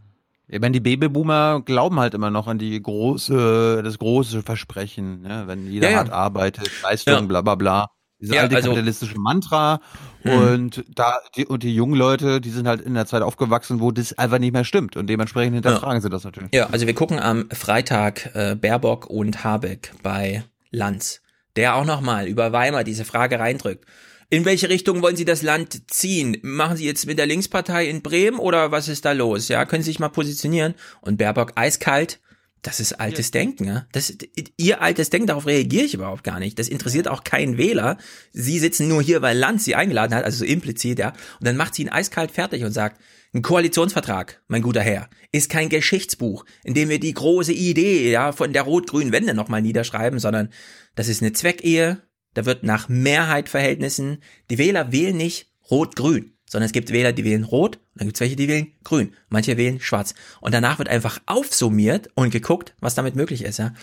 Ich 0.50 0.62
meine, 0.62 0.72
die 0.72 0.80
Babyboomer 0.80 1.62
glauben 1.66 2.00
halt 2.00 2.14
immer 2.14 2.30
noch 2.30 2.48
an 2.48 2.58
die 2.58 2.82
große, 2.82 3.82
das 3.84 3.98
große 4.00 4.44
Versprechen, 4.44 5.22
ne? 5.22 5.44
wenn 5.48 5.70
jeder 5.70 5.88
Ja, 5.88 5.92
ja. 5.92 5.98
hart 6.00 6.10
arbeitet, 6.12 6.70
Leistung, 6.84 7.14
Ja. 7.14 7.22
bla 7.22 7.42
bla 7.42 7.56
bla. 7.56 7.88
Dieses 8.20 8.34
Ja, 8.36 8.42
alte 8.44 8.56
also- 8.56 8.70
kapitalistische 8.70 9.20
Mantra 9.20 9.80
Mhm. 10.24 10.32
und 10.32 10.86
da 10.96 11.20
die, 11.36 11.46
und 11.46 11.64
die 11.64 11.76
jungen 11.76 11.96
Leute, 11.96 12.40
die 12.42 12.50
sind 12.50 12.68
halt 12.68 12.82
in 12.82 12.94
der 12.96 13.06
Zeit 13.06 13.22
aufgewachsen, 13.22 13.80
wo 13.82 13.92
das 13.92 14.18
einfach 14.18 14.40
nicht 14.40 14.54
mehr 14.54 14.64
stimmt 14.64 14.96
und 14.98 15.08
dementsprechend 15.08 15.54
hinterfragen 15.56 16.02
sie 16.02 16.10
das 16.10 16.24
natürlich. 16.24 16.50
Ja, 16.54 16.68
also 16.72 16.88
wir 16.88 16.96
gucken 16.96 17.20
am 17.20 17.50
Freitag 17.52 18.32
äh, 18.34 18.56
Baerbock 18.56 19.06
und 19.08 19.44
Habeck 19.44 19.92
bei 20.02 20.44
Lanz, 20.72 21.22
der 21.58 21.76
auch 21.76 21.86
nochmal 21.86 22.26
über 22.28 22.52
Weimar 22.54 22.84
diese 22.84 23.06
Frage 23.06 23.38
reindrückt. 23.40 23.86
In 24.30 24.44
welche 24.44 24.68
Richtung 24.68 25.02
wollen 25.02 25.16
Sie 25.16 25.24
das 25.24 25.42
Land 25.42 25.90
ziehen? 25.90 26.38
Machen 26.42 26.76
Sie 26.76 26.86
jetzt 26.86 27.06
mit 27.06 27.18
der 27.18 27.26
Linkspartei 27.26 27.88
in 27.88 28.02
Bremen 28.02 28.40
oder 28.40 28.72
was 28.72 28.90
ist 28.90 29.06
da 29.06 29.14
los? 29.14 29.48
Ja, 29.48 29.66
können 29.66 29.84
Sie 29.84 29.92
sich 29.92 30.00
mal 30.00 30.10
positionieren? 30.10 30.76
Und 31.02 31.18
Baerbock 31.18 31.54
eiskalt. 31.56 32.20
Das 32.62 32.82
ist 32.82 32.94
altes 33.00 33.32
Denken, 33.32 33.66
ja. 33.66 33.86
Das, 33.94 34.14
ihr 34.58 34.82
altes 34.82 35.10
Denken, 35.10 35.28
darauf 35.28 35.46
reagiere 35.46 35.86
ich 35.86 35.94
überhaupt 35.94 36.26
gar 36.26 36.40
nicht. 36.40 36.60
Das 36.60 36.68
interessiert 36.68 37.08
auch 37.08 37.24
keinen 37.24 37.58
Wähler. 37.58 37.98
Sie 38.34 38.60
sitzen 38.60 38.90
nur 38.90 39.02
hier, 39.02 39.22
weil 39.22 39.38
Land 39.38 39.62
sie 39.62 39.76
eingeladen 39.76 40.14
hat, 40.14 40.26
also 40.26 40.40
so 40.40 40.46
implizit, 40.46 41.00
ja. 41.00 41.14
Und 41.40 41.48
dann 41.48 41.56
macht 41.56 41.76
sie 41.76 41.84
ihn 41.84 41.90
eiskalt 41.90 42.32
fertig 42.32 42.66
und 42.66 42.74
sagt, 42.74 43.00
ein 43.34 43.44
Koalitionsvertrag, 43.44 44.42
mein 44.48 44.62
guter 44.62 44.82
Herr, 44.82 45.10
ist 45.32 45.50
kein 45.50 45.70
Geschichtsbuch, 45.70 46.44
in 46.64 46.74
dem 46.74 46.90
wir 46.90 47.00
die 47.00 47.14
große 47.14 47.54
Idee, 47.54 48.12
ja, 48.12 48.32
von 48.34 48.52
der 48.52 48.64
rot-grünen 48.64 49.14
Wende 49.14 49.34
nochmal 49.34 49.62
niederschreiben, 49.62 50.20
sondern 50.20 50.50
das 50.96 51.08
ist 51.08 51.22
eine 51.22 51.34
Zweckehe, 51.34 52.02
da 52.38 52.46
wird 52.46 52.64
nach 52.64 52.90
Mehrheitverhältnissen, 52.90 54.20
die 54.50 54.58
Wähler 54.58 54.92
wählen 54.92 55.18
nicht 55.18 55.52
rot-grün 55.70 56.38
sondern 56.50 56.68
es 56.68 56.72
gibt 56.72 56.92
Wähler, 56.92 57.12
die 57.12 57.26
wählen 57.26 57.44
rot 57.44 57.76
und 57.76 58.02
dann 58.02 58.08
gibt 58.08 58.18
es 58.18 58.22
welche, 58.22 58.36
die 58.36 58.48
wählen 58.48 58.72
grün. 58.84 59.14
Manche 59.30 59.58
wählen 59.58 59.82
schwarz. 59.82 60.16
Und 60.40 60.54
danach 60.54 60.80
wird 60.80 60.88
einfach 60.88 61.20
aufsummiert 61.26 62.10
und 62.16 62.30
geguckt, 62.30 62.74
was 62.80 62.96
damit 62.96 63.16
möglich 63.16 63.44
ist. 63.44 63.60
Ja? 63.60 63.74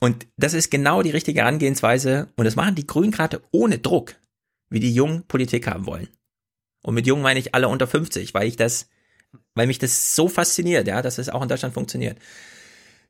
Und 0.00 0.26
das 0.36 0.54
ist 0.54 0.70
genau 0.70 1.02
die 1.02 1.10
richtige 1.10 1.40
Herangehensweise 1.40 2.28
und 2.36 2.46
das 2.46 2.56
machen 2.56 2.74
die 2.74 2.86
Grünen 2.86 3.10
gerade 3.10 3.42
ohne 3.52 3.78
Druck, 3.78 4.16
wie 4.70 4.80
die 4.80 4.94
jungen 4.94 5.24
Politik 5.26 5.66
haben 5.66 5.86
wollen. 5.86 6.08
Und 6.82 6.94
mit 6.94 7.06
jung 7.06 7.20
meine 7.20 7.40
ich 7.40 7.54
alle 7.54 7.68
unter 7.68 7.86
50, 7.86 8.32
weil 8.32 8.48
ich 8.48 8.56
das, 8.56 8.88
weil 9.54 9.66
mich 9.66 9.78
das 9.78 10.14
so 10.14 10.28
fasziniert, 10.28 10.86
ja, 10.86 11.02
dass 11.02 11.18
es 11.18 11.28
auch 11.28 11.42
in 11.42 11.48
Deutschland 11.48 11.74
funktioniert. 11.74 12.18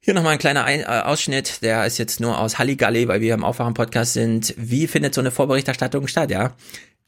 Hier 0.05 0.13
nochmal 0.13 0.35
ein 0.35 0.39
kleiner 0.39 0.65
ein 0.65 0.81
äh, 0.81 0.85
Ausschnitt, 0.85 1.63
der 1.63 1.87
ist 1.87 1.97
jetzt 1.97 2.21
nur 2.21 2.39
aus 2.39 2.59
Halligalli, 2.59 3.09
weil 3.09 3.23
wir 3.23 3.33
im 3.33 3.43
Aufwachen-Podcast 3.43 4.13
sind. 4.13 4.53
Wie 4.59 4.87
findet 4.87 5.15
so 5.15 5.23
eine 5.23 5.31
Vorberichterstattung 5.31 6.09
statt, 6.09 6.31
ja? 6.31 6.53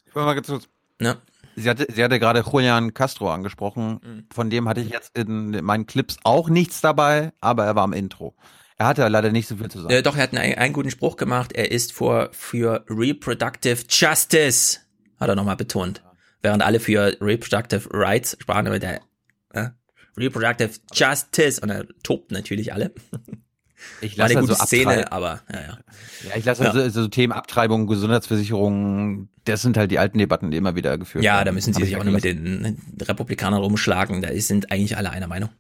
Ich 0.07 0.15
will 0.15 0.25
mal 0.25 0.33
ganz 0.33 0.47
kurz. 0.47 0.66
Ne? 0.99 1.18
Sie 1.57 1.68
hatte, 1.68 1.86
sie 1.92 2.02
hatte 2.02 2.18
gerade 2.18 2.42
Julian 2.50 2.94
Castro 2.94 3.31
angesprochen. 3.31 4.00
Mhm. 4.02 4.26
Von 4.33 4.49
dem 4.49 4.66
hatte 4.66 4.81
ich 4.81 4.89
jetzt 4.89 5.15
in 5.15 5.62
meinen 5.62 5.86
Clips 5.86 6.16
auch 6.25 6.49
nichts 6.49 6.81
dabei, 6.81 7.34
aber 7.42 7.66
er 7.66 7.76
war 7.76 7.84
im 7.84 7.92
Intro. 7.92 8.34
Er 8.78 8.86
hatte 8.86 9.07
leider 9.08 9.31
nicht 9.31 9.47
so 9.47 9.57
viel 9.57 9.70
zu 9.70 9.83
sagen. 9.83 9.92
Äh, 9.92 10.02
doch, 10.02 10.16
er 10.16 10.23
hat 10.23 10.34
einen, 10.34 10.55
einen 10.55 10.73
guten 10.73 10.91
Spruch 10.91 11.18
gemacht. 11.18 11.52
Er 11.52 11.70
ist 11.70 11.92
vor, 11.92 12.31
für 12.33 12.83
Reproductive 12.89 13.84
Justice, 13.91 14.78
hat 15.20 15.28
er 15.28 15.36
nochmal 15.36 15.57
betont. 15.57 16.02
Während 16.41 16.62
alle 16.62 16.81
für 16.81 17.15
Reproductive 17.20 17.91
Rights 17.92 18.39
sprachen, 18.41 18.66
aber 18.66 18.78
der 18.78 19.02
Reproductive 20.16 20.80
Justice 20.92 21.60
und 21.60 21.70
er 21.70 21.86
tobt 22.02 22.32
natürlich 22.32 22.72
alle. 22.72 22.92
Ich 24.00 24.16
lasse 24.16 24.39
eine 24.39 24.48
also 24.48 24.55
Szene, 24.55 25.10
aber 25.12 25.40
ja, 25.52 25.60
ja. 25.60 25.78
Ja, 26.28 26.36
ich 26.36 26.44
lasse 26.44 26.65
ja. 26.65 26.70
also 26.70 27.02
so 27.02 27.08
Themen 27.08 27.32
Abtreibung, 27.32 27.86
Gesundheitsversicherung, 27.86 29.28
das 29.44 29.62
sind 29.62 29.76
halt 29.76 29.90
die 29.90 29.98
alten 29.98 30.18
Debatten, 30.18 30.50
die 30.50 30.56
immer 30.56 30.74
wieder 30.74 30.98
geführt 30.98 31.24
werden. 31.24 31.36
Ja, 31.39 31.44
da 31.44 31.52
müssen 31.52 31.73
sie 31.73 31.84
sich 31.84 31.97
auch 31.97 32.05
nur 32.05 32.12
mit 32.12 32.24
den 32.24 32.78
Republikanern 33.00 33.60
rumschlagen, 33.60 34.23
da 34.23 34.28
sind 34.34 34.70
eigentlich 34.73 34.97
alle 34.97 35.10
einer 35.10 35.28
Meinung. 35.28 35.50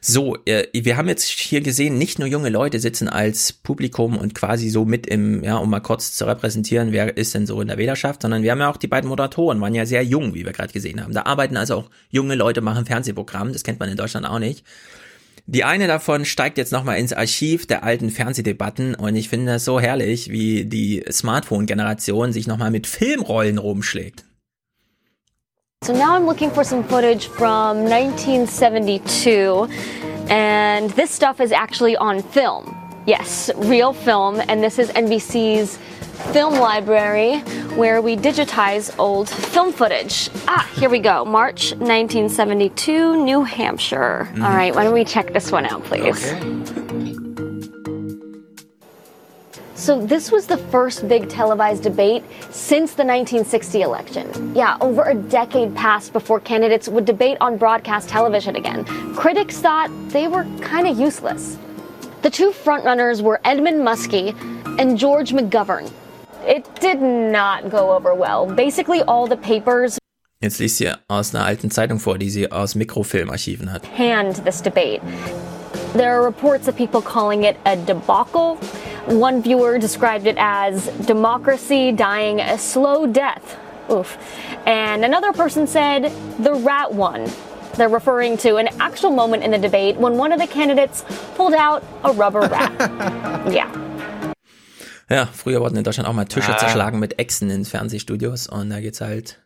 So, 0.00 0.38
äh, 0.46 0.66
wir 0.72 0.96
haben 0.96 1.08
jetzt 1.08 1.28
hier 1.28 1.60
gesehen, 1.60 1.98
nicht 1.98 2.18
nur 2.18 2.26
junge 2.26 2.48
Leute 2.48 2.80
sitzen 2.80 3.08
als 3.08 3.52
Publikum 3.52 4.16
und 4.16 4.34
quasi 4.34 4.70
so 4.70 4.86
mit 4.86 5.06
im, 5.06 5.44
ja, 5.44 5.56
um 5.56 5.68
mal 5.68 5.80
kurz 5.80 6.14
zu 6.14 6.26
repräsentieren, 6.26 6.92
wer 6.92 7.16
ist 7.18 7.34
denn 7.34 7.46
so 7.46 7.60
in 7.60 7.68
der 7.68 7.76
Wählerschaft, 7.76 8.22
sondern 8.22 8.42
wir 8.42 8.50
haben 8.52 8.60
ja 8.60 8.70
auch 8.70 8.78
die 8.78 8.86
beiden 8.86 9.08
Moderatoren, 9.08 9.60
waren 9.60 9.74
ja 9.74 9.84
sehr 9.84 10.02
jung, 10.02 10.34
wie 10.34 10.46
wir 10.46 10.52
gerade 10.52 10.72
gesehen 10.72 11.02
haben. 11.02 11.12
Da 11.12 11.24
arbeiten 11.24 11.58
also 11.58 11.76
auch 11.76 11.90
junge 12.08 12.34
Leute, 12.34 12.62
machen 12.62 12.86
Fernsehprogramm, 12.86 13.52
das 13.52 13.62
kennt 13.62 13.78
man 13.78 13.90
in 13.90 13.96
Deutschland 13.96 14.26
auch 14.26 14.38
nicht. 14.38 14.64
Die 15.46 15.64
eine 15.64 15.86
davon 15.86 16.24
steigt 16.24 16.58
jetzt 16.58 16.72
nochmal 16.72 16.98
ins 16.98 17.12
Archiv 17.12 17.66
der 17.66 17.82
alten 17.82 18.10
Fernsehdebatten 18.10 18.94
und 18.94 19.16
ich 19.16 19.28
finde 19.28 19.52
das 19.52 19.64
so 19.64 19.80
herrlich, 19.80 20.30
wie 20.30 20.64
die 20.64 21.04
Smartphone-Generation 21.10 22.32
sich 22.32 22.46
nochmal 22.46 22.70
mit 22.70 22.86
Filmrollen 22.86 23.58
rumschlägt. 23.58 24.24
So 25.82 25.94
now 25.94 26.14
I'm 26.14 26.26
looking 26.26 26.50
for 26.50 26.62
some 26.62 26.84
footage 26.84 27.26
from 27.28 27.86
1972 27.86 29.66
and 30.28 30.94
this 30.94 31.16
stuff 31.16 31.40
is 31.40 31.52
actually 31.52 31.96
on 31.96 32.22
film. 32.22 32.76
Yes, 33.06 33.50
real 33.56 33.94
film 33.94 34.40
and 34.46 34.62
this 34.62 34.78
is 34.78 34.90
NBC's 34.90 35.78
film 36.32 36.54
library 36.54 37.38
where 37.76 38.00
we 38.02 38.16
digitize 38.16 38.96
old 38.98 39.28
film 39.28 39.72
footage. 39.72 40.30
Ah, 40.46 40.68
here 40.74 40.90
we 40.90 40.98
go. 40.98 41.24
March 41.24 41.72
1972, 41.72 43.24
New 43.24 43.42
Hampshire. 43.42 44.28
Mm. 44.32 44.44
All 44.44 44.54
right, 44.54 44.74
why 44.74 44.84
don't 44.84 44.94
we 44.94 45.04
check 45.04 45.32
this 45.32 45.50
one 45.50 45.66
out, 45.66 45.82
please? 45.84 46.32
Okay. 46.32 46.70
So, 49.80 49.98
this 49.98 50.30
was 50.30 50.46
the 50.46 50.58
first 50.58 51.08
big 51.08 51.30
televised 51.30 51.82
debate 51.82 52.22
since 52.50 52.92
the 52.92 53.02
1960 53.02 53.80
election. 53.80 54.54
Yeah, 54.54 54.76
over 54.82 55.04
a 55.04 55.14
decade 55.14 55.74
passed 55.74 56.12
before 56.12 56.38
candidates 56.38 56.86
would 56.86 57.06
debate 57.06 57.38
on 57.40 57.56
broadcast 57.56 58.10
television 58.10 58.56
again. 58.56 58.84
Critics 59.14 59.56
thought 59.56 59.90
they 60.10 60.28
were 60.28 60.44
kind 60.60 60.86
of 60.86 60.98
useless. 61.00 61.56
The 62.20 62.28
two 62.28 62.50
frontrunners 62.50 63.22
were 63.22 63.40
Edmund 63.42 63.78
Muskie 63.78 64.34
and 64.78 64.98
George 64.98 65.32
McGovern. 65.32 65.90
It 66.46 66.64
did 66.80 67.00
not 67.00 67.70
go 67.70 67.92
over 67.92 68.14
well. 68.14 68.46
Basically, 68.46 69.02
all 69.02 69.26
the 69.26 69.36
papers. 69.36 69.98
Jetzt 70.42 70.58
liest 70.58 70.78
sie 70.78 70.90
aus 71.08 71.34
einer 71.34 71.44
alten 71.44 71.70
Zeitung 71.70 71.98
vor, 71.98 72.16
die 72.16 72.30
sie 72.30 72.50
aus 72.50 72.74
Mikrofilmarchiven 72.74 73.70
hat. 73.70 73.84
Hand 73.98 74.42
this 74.44 74.62
debate. 74.62 75.02
There 75.92 76.12
are 76.18 76.22
reports 76.24 76.66
of 76.68 76.76
people 76.76 77.02
calling 77.02 77.44
it 77.44 77.56
a 77.66 77.76
debacle. 77.76 78.56
One 79.06 79.42
viewer 79.42 79.78
described 79.78 80.26
it 80.26 80.36
as 80.38 80.86
democracy 81.06 81.92
dying 81.92 82.40
a 82.40 82.56
slow 82.56 83.06
death. 83.06 83.58
Oof. 83.90 84.16
And 84.66 85.04
another 85.04 85.32
person 85.32 85.66
said 85.66 86.10
the 86.38 86.54
rat 86.54 86.94
won. 86.94 87.28
They're 87.74 87.88
referring 87.88 88.36
to 88.38 88.56
an 88.56 88.68
actual 88.80 89.10
moment 89.10 89.42
in 89.42 89.50
the 89.50 89.58
debate 89.58 89.96
when 89.96 90.16
one 90.16 90.32
of 90.32 90.40
the 90.40 90.46
candidates 90.46 91.04
pulled 91.34 91.54
out 91.54 91.82
a 92.04 92.12
rubber 92.12 92.40
rat. 92.48 92.72
yeah. 93.52 93.68
Ja, 95.10 95.26
früher 95.26 95.60
wurden 95.60 95.76
in 95.76 95.84
Deutschland 95.84 96.08
auch 96.08 96.12
mal 96.12 96.24
Tische 96.24 96.54
ah. 96.54 96.58
zerschlagen 96.58 97.00
mit 97.00 97.18
Echsen 97.18 97.50
in 97.50 97.64
Fernsehstudios 97.64 98.46
und 98.46 98.70
da 98.70 98.80
geht's 98.80 99.00
halt. 99.00 99.40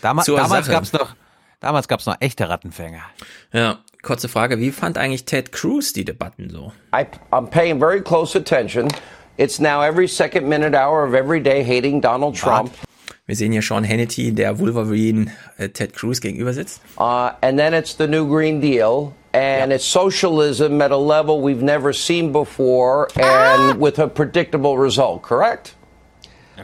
Dam 0.00 0.20
zur 0.22 0.38
damals 0.38 0.66
Sache. 0.66 0.74
gab's 0.74 0.92
noch, 0.92 1.14
damals 1.60 1.86
gab's 1.88 2.06
noch 2.06 2.16
echte 2.20 2.48
Rattenfänger. 2.48 3.02
Ja, 3.52 3.78
kurze 4.02 4.28
Frage, 4.28 4.58
wie 4.58 4.70
fand 4.70 4.96
eigentlich 4.96 5.26
Ted 5.26 5.52
Cruz 5.52 5.92
die 5.92 6.04
Debatten 6.04 6.48
so? 6.48 6.72
I, 6.94 7.04
I'm 7.30 7.48
paying 7.48 7.78
very 7.78 8.00
close 8.00 8.36
attention. 8.36 8.88
It's 9.36 9.58
now 9.58 9.82
every 9.82 10.08
second 10.08 10.48
minute 10.48 10.74
hour 10.74 11.06
of 11.06 11.12
every 11.12 11.42
day 11.42 11.62
hating 11.62 12.00
Donald 12.00 12.36
Trump. 12.36 12.72
Wir 13.26 13.36
sehen 13.36 13.52
hier 13.52 13.60
Sean 13.60 13.86
Hannity, 13.86 14.32
der 14.32 14.58
Wolverine 14.58 15.32
äh, 15.58 15.68
Ted 15.68 15.92
Cruz 15.94 16.20
gegenüber 16.20 16.52
sitzt. 16.52 16.80
Uh, 16.96 17.30
and 17.42 17.58
then 17.58 17.74
it's 17.74 17.96
the 17.98 18.06
new 18.06 18.26
Green 18.26 18.60
Deal. 18.60 19.12
And 19.36 19.70
yep. 19.70 19.76
it's 19.76 19.84
socialism 19.84 20.80
at 20.80 20.90
a 20.90 20.96
level 20.96 21.42
we've 21.42 21.62
never 21.62 21.92
seen 21.92 22.32
before 22.32 23.08
and 23.16 23.62
ah! 23.62 23.74
with 23.78 23.98
a 23.98 24.08
predictable 24.08 24.78
result, 24.78 25.22
correct? 25.22 25.74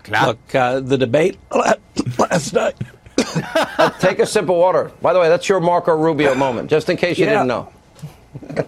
Look, 0.09 0.55
uh, 0.55 0.81
the 0.81 0.97
debate 0.97 1.39
last 2.19 2.55
night. 2.55 2.77
uh, 3.19 3.91
take 3.99 4.21
a 4.21 4.27
sip 4.27 4.45
of 4.45 4.57
water. 4.57 4.91
By 5.03 5.13
the 5.13 5.21
way, 5.21 5.29
that's 5.29 5.51
your 5.51 5.61
Marco 5.61 5.95
Rubio 5.95 6.35
moment, 6.35 6.71
just 6.71 6.89
in 6.89 6.97
case 6.97 7.19
you 7.19 7.27
yeah. 7.27 7.45
didn't 7.45 7.49
know. 7.49 7.73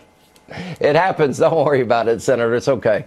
it 0.81 0.97
happens. 0.97 1.39
Don't 1.39 1.65
worry 1.65 1.81
about 1.81 2.07
it, 2.08 2.20
Senator. 2.20 2.55
It's 2.55 2.68
okay. 2.68 3.07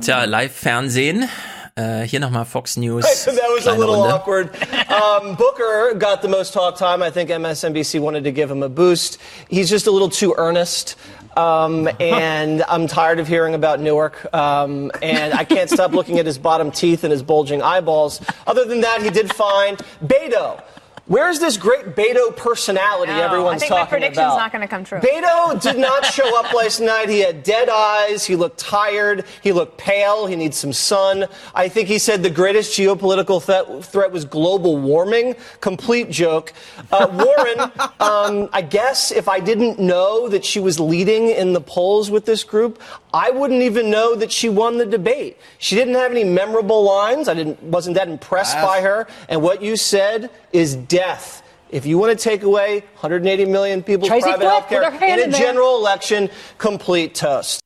Tja, 0.00 0.28
Live-Fernsehen 0.28 1.28
Uh, 1.74 2.02
hier 2.02 2.20
nochmal 2.20 2.44
Fox 2.44 2.76
News. 2.76 3.04
that 3.24 3.48
was 3.48 3.66
a 3.66 3.72
little 3.72 4.02
Runde. 4.02 4.12
awkward. 4.12 4.62
Um, 4.90 5.34
Booker 5.36 5.94
got 5.96 6.20
the 6.20 6.28
most 6.28 6.52
talk 6.52 6.76
time. 6.76 7.02
I 7.02 7.10
think 7.10 7.30
MSNBC 7.30 7.98
wanted 7.98 8.24
to 8.24 8.30
give 8.30 8.50
him 8.50 8.62
a 8.62 8.68
boost. 8.68 9.18
He's 9.48 9.70
just 9.70 9.86
a 9.86 9.90
little 9.90 10.10
too 10.10 10.34
earnest. 10.36 10.96
Um, 11.34 11.88
and 11.98 12.62
I'm 12.68 12.86
tired 12.86 13.20
of 13.20 13.26
hearing 13.26 13.54
about 13.54 13.80
Newark. 13.80 14.32
Um, 14.34 14.90
and 15.00 15.32
I 15.32 15.44
can't 15.44 15.70
stop 15.70 15.92
looking 15.92 16.18
at 16.18 16.26
his 16.26 16.36
bottom 16.36 16.70
teeth 16.70 17.04
and 17.04 17.10
his 17.10 17.22
bulging 17.22 17.62
eyeballs. 17.62 18.20
Other 18.46 18.66
than 18.66 18.82
that, 18.82 19.02
he 19.02 19.08
did 19.08 19.32
fine. 19.32 19.76
Beto. 20.04 20.62
Where's 21.06 21.40
this 21.40 21.56
great 21.56 21.96
Beto 21.96 22.34
personality 22.36 23.10
no, 23.12 23.22
everyone's 23.22 23.60
talking 23.60 23.72
about? 23.72 23.80
I 23.80 23.80
think 23.80 23.80
my 23.80 23.84
prediction's 23.86 24.18
about? 24.18 24.36
not 24.36 24.52
going 24.52 24.62
to 24.62 24.68
come 24.68 24.84
true. 24.84 25.00
Beto 25.00 25.60
did 25.60 25.76
not 25.76 26.06
show 26.14 26.38
up 26.38 26.52
last 26.52 26.78
night. 26.78 27.08
He 27.08 27.18
had 27.18 27.42
dead 27.42 27.68
eyes. 27.68 28.24
He 28.24 28.36
looked 28.36 28.58
tired. 28.58 29.24
He 29.42 29.50
looked 29.50 29.78
pale. 29.78 30.26
He 30.26 30.36
needs 30.36 30.56
some 30.56 30.72
sun. 30.72 31.26
I 31.56 31.68
think 31.68 31.88
he 31.88 31.98
said 31.98 32.22
the 32.22 32.30
greatest 32.30 32.78
geopolitical 32.78 33.44
th- 33.44 33.84
threat 33.84 34.12
was 34.12 34.24
global 34.24 34.78
warming. 34.78 35.34
Complete 35.60 36.08
joke. 36.08 36.52
Uh, 36.92 37.08
Warren, 37.10 37.72
um, 38.00 38.48
I 38.52 38.62
guess 38.62 39.10
if 39.10 39.28
I 39.28 39.40
didn't 39.40 39.80
know 39.80 40.28
that 40.28 40.44
she 40.44 40.60
was 40.60 40.78
leading 40.78 41.30
in 41.30 41.52
the 41.52 41.60
polls 41.60 42.12
with 42.12 42.26
this 42.26 42.44
group, 42.44 42.80
I 43.12 43.30
wouldn't 43.30 43.62
even 43.62 43.90
know 43.90 44.14
that 44.14 44.30
she 44.30 44.48
won 44.48 44.78
the 44.78 44.86
debate. 44.86 45.36
She 45.58 45.74
didn't 45.74 45.94
have 45.94 46.12
any 46.12 46.24
memorable 46.24 46.84
lines. 46.84 47.28
I 47.28 47.34
didn't, 47.34 47.60
wasn't 47.62 47.96
that 47.96 48.08
impressed 48.08 48.54
by 48.56 48.80
her. 48.82 49.08
And 49.28 49.42
what 49.42 49.62
you 49.62 49.76
said 49.76 50.30
is 50.52 50.76
death. 50.92 51.42
If 51.72 51.86
you 51.86 51.98
want 51.98 52.18
to 52.18 52.30
take 52.30 52.44
away 52.44 52.82
180 53.00 53.46
million 53.46 53.82
people's 53.82 54.08
Tracy 54.08 54.28
private 54.28 54.46
health 54.46 54.68
care 54.68 54.82
in 54.84 55.32
a 55.32 55.36
general 55.36 55.78
election, 55.78 56.28
complete 56.58 57.14
toast. 57.14 57.60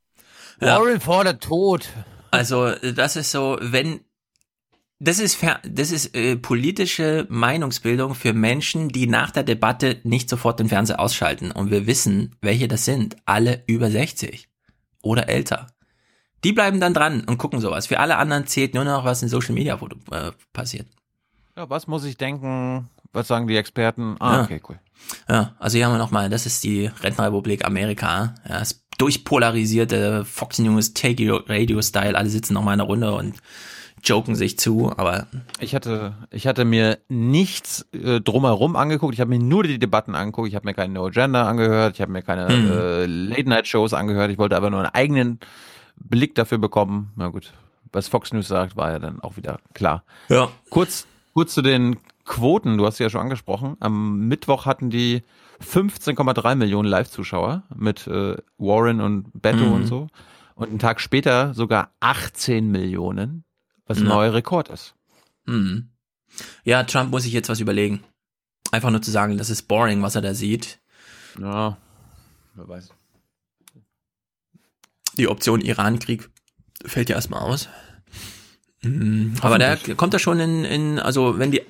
Ja. 0.60 0.78
Warren 0.78 1.00
fordert 1.00 1.42
Tod. 1.42 1.88
Also, 2.30 2.70
das 2.74 3.16
ist 3.16 3.30
so, 3.30 3.58
wenn 3.60 4.00
das 4.98 5.18
ist, 5.18 5.38
das 5.64 5.90
ist 5.90 6.14
äh, 6.14 6.36
politische 6.36 7.26
Meinungsbildung 7.28 8.14
für 8.14 8.32
Menschen, 8.32 8.88
die 8.88 9.06
nach 9.06 9.30
der 9.30 9.42
Debatte 9.42 10.00
nicht 10.04 10.30
sofort 10.30 10.58
den 10.58 10.68
Fernseher 10.68 11.00
ausschalten. 11.00 11.50
Und 11.50 11.70
wir 11.70 11.86
wissen, 11.86 12.34
welche 12.40 12.66
das 12.68 12.86
sind. 12.86 13.16
Alle 13.26 13.62
über 13.66 13.90
60 13.90 14.48
oder 15.02 15.28
älter. 15.28 15.66
Die 16.44 16.52
bleiben 16.52 16.80
dann 16.80 16.94
dran 16.94 17.24
und 17.26 17.38
gucken 17.38 17.60
sowas. 17.60 17.88
Für 17.88 18.00
alle 18.00 18.16
anderen 18.16 18.46
zählt 18.46 18.74
nur 18.74 18.84
noch, 18.84 19.04
was 19.04 19.22
in 19.22 19.28
Social 19.28 19.54
Media 19.54 19.78
äh, 20.12 20.30
passiert. 20.52 20.86
Ja, 21.56 21.68
was 21.68 21.86
muss 21.86 22.04
ich 22.04 22.16
denken? 22.16 22.88
Was 23.16 23.28
sagen 23.28 23.46
die 23.48 23.56
Experten? 23.56 24.16
Ah, 24.20 24.36
Ja. 24.36 24.42
okay, 24.44 24.60
cool. 24.68 24.78
Ja, 25.28 25.54
also 25.58 25.76
hier 25.76 25.86
haben 25.86 25.92
wir 25.94 25.98
nochmal, 25.98 26.28
das 26.30 26.46
ist 26.46 26.64
die 26.64 26.86
Rentenrepublik 27.02 27.64
Amerika. 27.64 28.34
Ja, 28.48 28.58
das 28.58 28.84
durchpolarisierte 28.98 30.24
Fox 30.24 30.58
News, 30.58 30.94
Take 30.94 31.42
Radio 31.48 31.82
Style, 31.82 32.16
alle 32.16 32.28
sitzen 32.30 32.54
nochmal 32.54 32.74
in 32.74 32.80
einer 32.80 32.88
Runde 32.88 33.14
und 33.14 33.34
joken 34.02 34.34
sich 34.34 34.58
zu, 34.58 34.92
aber 34.96 35.26
Ich 35.58 35.74
hatte, 35.74 36.14
ich 36.30 36.46
hatte 36.46 36.64
mir 36.64 36.98
nichts 37.08 37.86
äh, 37.92 38.20
drumherum 38.20 38.76
angeguckt. 38.76 39.14
Ich 39.14 39.20
habe 39.20 39.30
mir 39.30 39.38
nur 39.38 39.64
die 39.64 39.78
Debatten 39.78 40.14
angeguckt. 40.14 40.48
Ich 40.48 40.54
habe 40.54 40.66
mir 40.66 40.74
keine 40.74 40.92
No 40.94 41.06
Agenda 41.06 41.48
angehört. 41.48 41.94
Ich 41.94 42.00
habe 42.00 42.12
mir 42.12 42.22
keine 42.22 42.48
Mhm. 42.48 42.70
äh, 42.70 43.06
Late 43.06 43.48
Night 43.48 43.66
Shows 43.66 43.94
angehört. 43.94 44.30
Ich 44.30 44.38
wollte 44.38 44.56
aber 44.56 44.70
nur 44.70 44.80
einen 44.80 44.94
eigenen 44.94 45.40
Blick 45.96 46.34
dafür 46.34 46.58
bekommen. 46.58 47.12
Na 47.16 47.28
gut, 47.28 47.52
was 47.92 48.08
Fox 48.08 48.32
News 48.32 48.48
sagt, 48.48 48.76
war 48.76 48.92
ja 48.92 48.98
dann 48.98 49.20
auch 49.20 49.36
wieder 49.36 49.58
klar. 49.74 50.04
Ja. 50.28 50.48
Kurz, 50.70 51.06
kurz 51.34 51.54
zu 51.54 51.62
den 51.62 51.96
Quoten. 52.26 52.76
Du 52.76 52.84
hast 52.86 52.96
sie 52.98 53.04
ja 53.04 53.10
schon 53.10 53.20
angesprochen. 53.22 53.76
Am 53.80 54.26
Mittwoch 54.28 54.66
hatten 54.66 54.90
die 54.90 55.22
15,3 55.62 56.54
Millionen 56.56 56.88
Live-Zuschauer 56.88 57.62
mit 57.74 58.06
äh, 58.06 58.36
Warren 58.58 59.00
und 59.00 59.30
Beto 59.40 59.64
Mhm. 59.64 59.72
und 59.72 59.86
so. 59.86 60.08
Und 60.54 60.68
einen 60.68 60.78
Tag 60.78 61.00
später 61.00 61.54
sogar 61.54 61.92
18 62.00 62.70
Millionen, 62.70 63.44
was 63.86 63.98
ein 63.98 64.04
Ja. 64.04 64.10
neuer 64.10 64.34
Rekord 64.34 64.68
ist. 64.68 64.94
Mhm. 65.46 65.88
Ja, 66.64 66.82
Trump 66.84 67.10
muss 67.10 67.22
sich 67.22 67.32
jetzt 67.32 67.48
was 67.48 67.60
überlegen. 67.60 68.02
Einfach 68.72 68.90
nur 68.90 69.00
zu 69.02 69.10
sagen, 69.10 69.38
das 69.38 69.48
ist 69.48 69.62
boring, 69.68 70.02
was 70.02 70.16
er 70.16 70.22
da 70.22 70.34
sieht. 70.34 70.80
Ja, 71.40 71.76
wer 72.54 72.68
weiß. 72.68 72.90
Die 75.18 75.28
Option 75.28 75.60
Iran-Krieg 75.60 76.28
fällt 76.84 77.08
ja 77.08 77.16
erstmal 77.16 77.40
aus. 77.40 77.68
Mhm. 78.82 79.34
Aber 79.40 79.58
der 79.58 79.76
kommt 79.96 80.12
da 80.14 80.18
schon 80.18 80.40
in, 80.40 80.64
in, 80.64 80.98
also 80.98 81.38
wenn 81.38 81.50
die, 81.52 81.62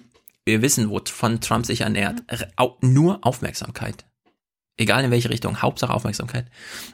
wir 0.47 0.63
wissen, 0.63 0.89
wo 0.89 1.01
von 1.05 1.41
Trump 1.41 1.67
sich 1.67 1.83
ernährt, 1.83 2.23
au- 2.57 2.77
nur 2.81 3.19
Aufmerksamkeit. 3.27 4.07
Egal 4.79 5.05
in 5.05 5.11
welche 5.11 5.29
Richtung, 5.31 5.61
Hauptsache 5.61 5.93
Aufmerksamkeit. 5.93 6.47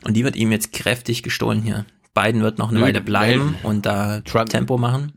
Und 0.04 0.14
die 0.14 0.24
wird 0.24 0.36
ihm 0.36 0.50
jetzt 0.50 0.72
kräftig 0.72 1.22
gestohlen 1.22 1.62
hier. 1.62 1.84
Biden 2.14 2.42
wird 2.42 2.58
noch 2.58 2.70
eine 2.70 2.78
Nö, 2.80 2.84
Weile 2.86 3.00
bleiben 3.00 3.56
weil- 3.62 3.70
und 3.70 3.86
da 3.86 4.20
Tempo 4.20 4.78
machen. 4.78 5.12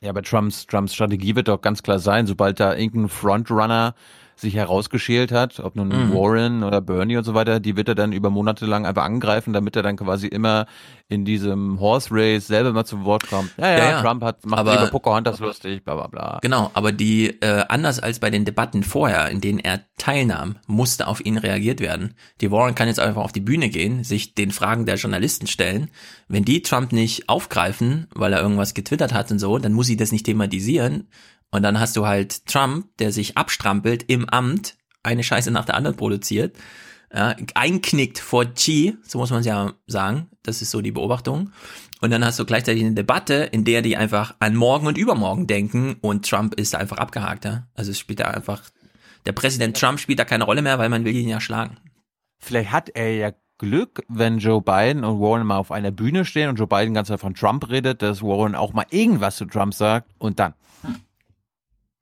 Ja, 0.00 0.10
aber 0.10 0.22
Trumps, 0.22 0.66
Trumps 0.66 0.94
Strategie 0.94 1.34
wird 1.34 1.48
doch 1.48 1.60
ganz 1.60 1.82
klar 1.82 1.98
sein, 1.98 2.26
sobald 2.26 2.60
da 2.60 2.74
irgendein 2.76 3.08
Frontrunner 3.08 3.94
sich 4.40 4.54
herausgeschält 4.54 5.32
hat, 5.32 5.60
ob 5.60 5.76
nun 5.76 5.88
Mhm. 5.88 6.14
Warren 6.14 6.62
oder 6.64 6.80
Bernie 6.80 7.16
und 7.16 7.24
so 7.24 7.34
weiter, 7.34 7.60
die 7.60 7.76
wird 7.76 7.88
er 7.88 7.94
dann 7.94 8.12
über 8.12 8.30
Monate 8.30 8.66
lang 8.66 8.86
einfach 8.86 9.04
angreifen, 9.04 9.52
damit 9.52 9.74
er 9.76 9.82
dann 9.82 9.96
quasi 9.96 10.26
immer 10.28 10.66
in 11.08 11.24
diesem 11.24 11.80
Horse 11.80 12.08
Race 12.12 12.46
selber 12.46 12.72
mal 12.72 12.84
zu 12.84 13.04
Wort 13.04 13.28
kommt. 13.28 13.50
Ja, 13.58 13.68
ja, 13.70 13.78
Ja, 13.78 13.90
ja. 13.90 14.02
Trump 14.02 14.22
hat, 14.22 14.44
macht 14.46 14.60
Aber- 14.60 14.74
über 14.74 14.86
Pocahontas 14.88 15.40
lustig, 15.40 15.84
bla 15.84 15.94
bla 15.94 16.06
bla. 16.06 16.38
Genau, 16.42 16.70
aber 16.74 16.92
die, 16.92 17.28
äh, 17.40 17.64
anders 17.68 17.98
als 17.98 18.18
bei 18.20 18.30
den 18.30 18.44
Debatten 18.44 18.82
vorher, 18.82 19.28
in 19.30 19.40
denen 19.40 19.58
er 19.58 19.80
teilnahm, 19.96 20.56
musste 20.66 21.06
auf 21.08 21.24
ihn 21.24 21.38
reagiert 21.38 21.80
werden. 21.80 22.14
Die 22.40 22.50
Warren 22.50 22.74
kann 22.74 22.88
jetzt 22.88 23.00
einfach 23.00 23.22
auf 23.22 23.32
die 23.32 23.40
Bühne 23.40 23.68
gehen, 23.68 24.04
sich 24.04 24.34
den 24.34 24.50
Fragen 24.52 24.86
der 24.86 24.96
Journalisten 24.96 25.46
stellen. 25.46 25.90
Wenn 26.28 26.44
die 26.44 26.62
Trump 26.62 26.92
nicht 26.92 27.28
aufgreifen, 27.28 28.06
weil 28.14 28.32
er 28.32 28.40
irgendwas 28.42 28.74
getwittert 28.74 29.12
hat 29.12 29.30
und 29.30 29.38
so, 29.38 29.58
dann 29.58 29.72
muss 29.72 29.86
sie 29.86 29.96
das 29.96 30.12
nicht 30.12 30.26
thematisieren. 30.26 31.08
Und 31.50 31.62
dann 31.62 31.80
hast 31.80 31.96
du 31.96 32.06
halt 32.06 32.46
Trump, 32.46 32.86
der 32.98 33.12
sich 33.12 33.36
abstrampelt 33.36 34.04
im 34.08 34.28
Amt, 34.28 34.76
eine 35.02 35.22
Scheiße 35.22 35.50
nach 35.50 35.64
der 35.64 35.76
anderen 35.76 35.96
produziert, 35.96 36.56
ja, 37.12 37.34
einknickt 37.54 38.18
vor 38.18 38.44
Xi, 38.44 38.96
so 39.02 39.18
muss 39.18 39.30
man 39.30 39.40
es 39.40 39.46
ja 39.46 39.72
sagen. 39.86 40.28
Das 40.42 40.60
ist 40.60 40.70
so 40.70 40.82
die 40.82 40.92
Beobachtung. 40.92 41.52
Und 42.00 42.10
dann 42.10 42.24
hast 42.24 42.38
du 42.38 42.44
gleichzeitig 42.44 42.84
eine 42.84 42.94
Debatte, 42.94 43.34
in 43.34 43.64
der 43.64 43.82
die 43.82 43.96
einfach 43.96 44.34
an 44.40 44.54
morgen 44.54 44.86
und 44.86 44.98
übermorgen 44.98 45.46
denken 45.46 45.96
und 46.00 46.28
Trump 46.28 46.54
ist 46.54 46.74
da 46.74 46.78
einfach 46.78 46.98
abgehakt. 46.98 47.44
Ja? 47.44 47.66
Also 47.74 47.90
es 47.90 47.98
spielt 47.98 48.20
da 48.20 48.26
einfach, 48.26 48.62
der 49.26 49.32
Präsident 49.32 49.76
Trump 49.76 49.98
spielt 49.98 50.18
da 50.18 50.24
keine 50.24 50.44
Rolle 50.44 50.62
mehr, 50.62 50.78
weil 50.78 50.90
man 50.90 51.04
will 51.04 51.16
ihn 51.16 51.28
ja 51.28 51.40
schlagen. 51.40 51.78
Vielleicht 52.38 52.70
hat 52.70 52.90
er 52.90 53.14
ja 53.14 53.32
Glück, 53.58 54.04
wenn 54.08 54.38
Joe 54.38 54.62
Biden 54.62 55.02
und 55.02 55.20
Warren 55.20 55.44
mal 55.44 55.56
auf 55.56 55.72
einer 55.72 55.90
Bühne 55.90 56.24
stehen 56.24 56.48
und 56.48 56.56
Joe 56.56 56.68
Biden 56.68 56.94
ganz 56.94 57.08
Zeit 57.08 57.18
von 57.18 57.34
Trump 57.34 57.68
redet, 57.68 58.02
dass 58.02 58.22
Warren 58.22 58.54
auch 58.54 58.72
mal 58.72 58.86
irgendwas 58.90 59.36
zu 59.36 59.46
Trump 59.46 59.74
sagt 59.74 60.08
und 60.18 60.38
dann. 60.38 60.54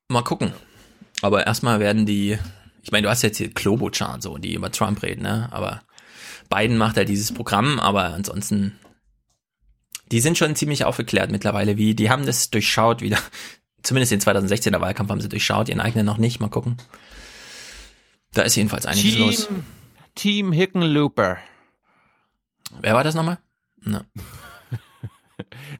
Mal 0.09 0.23
gucken. 0.23 0.53
Aber 1.23 1.47
erstmal 1.47 1.81
werden 1.81 2.07
die, 2.07 2.39
ich 2.83 2.93
meine, 2.93 3.05
du 3.05 3.11
hast 3.11 3.23
jetzt 3.23 3.39
hier 3.39 3.53
Klobuchar 3.53 4.21
so, 4.21 4.39
die 4.39 4.55
über 4.55 4.71
Trump 4.71 5.03
reden, 5.03 5.23
ne? 5.23 5.49
Aber 5.51 5.83
Biden 6.49 6.77
macht 6.77 6.97
halt 6.97 7.09
dieses 7.09 7.33
Programm, 7.33 7.81
aber 7.81 8.05
ansonsten, 8.15 8.79
die 10.13 10.21
sind 10.21 10.39
schon 10.39 10.55
ziemlich 10.55 10.85
aufgeklärt 10.85 11.31
mittlerweile, 11.31 11.77
wie, 11.77 11.95
die 11.95 12.11
haben 12.11 12.27
das 12.27 12.51
durchschaut 12.51 13.01
wieder. 13.01 13.19
Zumindest 13.83 14.13
den 14.13 14.21
2016er 14.21 14.81
Wahlkampf 14.81 15.11
haben 15.11 15.21
sie 15.21 15.29
durchschaut, 15.29 15.69
ihren 15.69 15.81
eigenen 15.81 16.07
noch 16.07 16.19
nicht, 16.19 16.41
mal 16.41 16.49
gucken. 16.49 16.77
Da 18.33 18.43
ist 18.43 18.57
jedenfalls 18.57 18.85
einiges 18.85 19.15
Team, 19.15 19.27
los. 19.27 19.49
Team 20.15 20.53
Hickenlooper. 20.53 21.39
Wer 22.81 22.95
war 22.95 23.05
das 23.05 23.15
nochmal? 23.15 23.39
Na. 23.81 24.05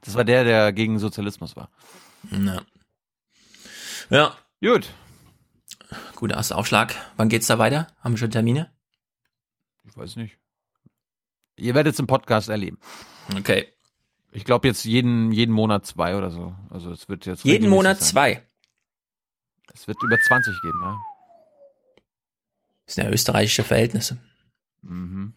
Das 0.01 0.13
war 0.13 0.23
der, 0.23 0.43
der 0.43 0.71
gegen 0.71 0.99
Sozialismus 0.99 1.55
war. 1.55 1.71
Ja. 2.31 2.61
Ja. 4.09 4.35
Gut. 4.61 4.89
Guter 6.15 6.35
erster 6.35 6.57
Aufschlag. 6.57 6.95
Wann 7.17 7.29
geht's 7.29 7.47
da 7.47 7.59
weiter? 7.59 7.87
Haben 7.99 8.13
wir 8.13 8.17
schon 8.17 8.31
Termine? 8.31 8.71
Ich 9.85 9.95
weiß 9.95 10.15
nicht. 10.15 10.37
Ihr 11.55 11.75
werdet 11.75 11.93
es 11.93 11.99
im 11.99 12.07
Podcast 12.07 12.49
erleben. 12.49 12.79
Okay. 13.37 13.67
Ich 14.31 14.45
glaube 14.45 14.67
jetzt 14.67 14.83
jeden, 14.85 15.31
jeden 15.31 15.53
Monat 15.53 15.85
zwei 15.85 16.15
oder 16.17 16.31
so. 16.31 16.55
Also 16.69 16.91
es 16.91 17.09
wird 17.09 17.25
jetzt 17.25 17.43
Jeden 17.43 17.69
Monat 17.69 17.99
sein. 17.99 18.07
zwei. 18.09 18.47
Es 19.73 19.87
wird 19.87 20.01
über 20.03 20.19
20 20.19 20.61
geben, 20.61 20.79
ja. 20.81 20.97
Das 22.85 22.95
sind 22.95 23.03
ja 23.05 23.09
österreichische 23.11 23.63
Verhältnisse. 23.63 24.17
Mhm. 24.81 25.33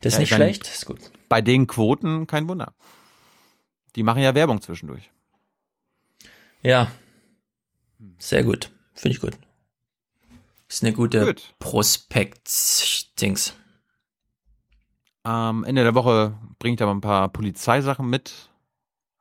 Das 0.00 0.12
ist 0.12 0.14
Ja, 0.14 0.20
nicht 0.20 0.34
schlecht, 0.34 0.68
ist 0.68 0.86
gut. 0.86 1.00
Bei 1.28 1.40
den 1.40 1.66
Quoten 1.66 2.26
kein 2.26 2.48
Wunder. 2.48 2.74
Die 3.96 4.02
machen 4.02 4.22
ja 4.22 4.34
Werbung 4.34 4.60
zwischendurch. 4.60 5.10
Ja. 6.62 6.90
Sehr 8.18 8.44
gut. 8.44 8.70
Finde 8.94 9.16
ich 9.16 9.20
gut. 9.20 9.38
Ist 10.68 10.84
eine 10.84 10.92
gute 10.92 11.24
Gut. 11.24 11.54
Prospekt-Dings. 11.58 13.54
Am 15.22 15.64
Ende 15.64 15.82
der 15.82 15.94
Woche 15.94 16.34
bringe 16.58 16.74
ich 16.74 16.78
da 16.78 16.86
mal 16.86 16.92
ein 16.92 17.00
paar 17.00 17.28
Polizeisachen 17.28 18.08
mit. 18.08 18.50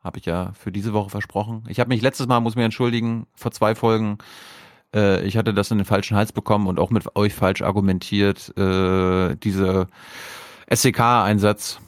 Habe 0.01 0.19
ich 0.19 0.25
ja 0.25 0.53
für 0.53 0.71
diese 0.71 0.93
Woche 0.93 1.09
versprochen. 1.09 1.63
Ich 1.69 1.79
habe 1.79 1.89
mich 1.89 2.01
letztes 2.01 2.27
Mal, 2.27 2.39
muss 2.39 2.55
mich 2.55 2.65
entschuldigen, 2.65 3.27
vor 3.33 3.51
zwei 3.51 3.75
Folgen, 3.75 4.17
äh, 4.93 5.25
ich 5.25 5.37
hatte 5.37 5.53
das 5.53 5.71
in 5.71 5.77
den 5.77 5.85
falschen 5.85 6.15
Hals 6.17 6.31
bekommen 6.31 6.67
und 6.67 6.79
auch 6.79 6.89
mit 6.89 7.15
euch 7.15 7.33
falsch 7.33 7.61
argumentiert, 7.61 8.55
äh, 8.57 9.35
diese 9.35 9.87
SEK-Einsatz. 10.69 11.79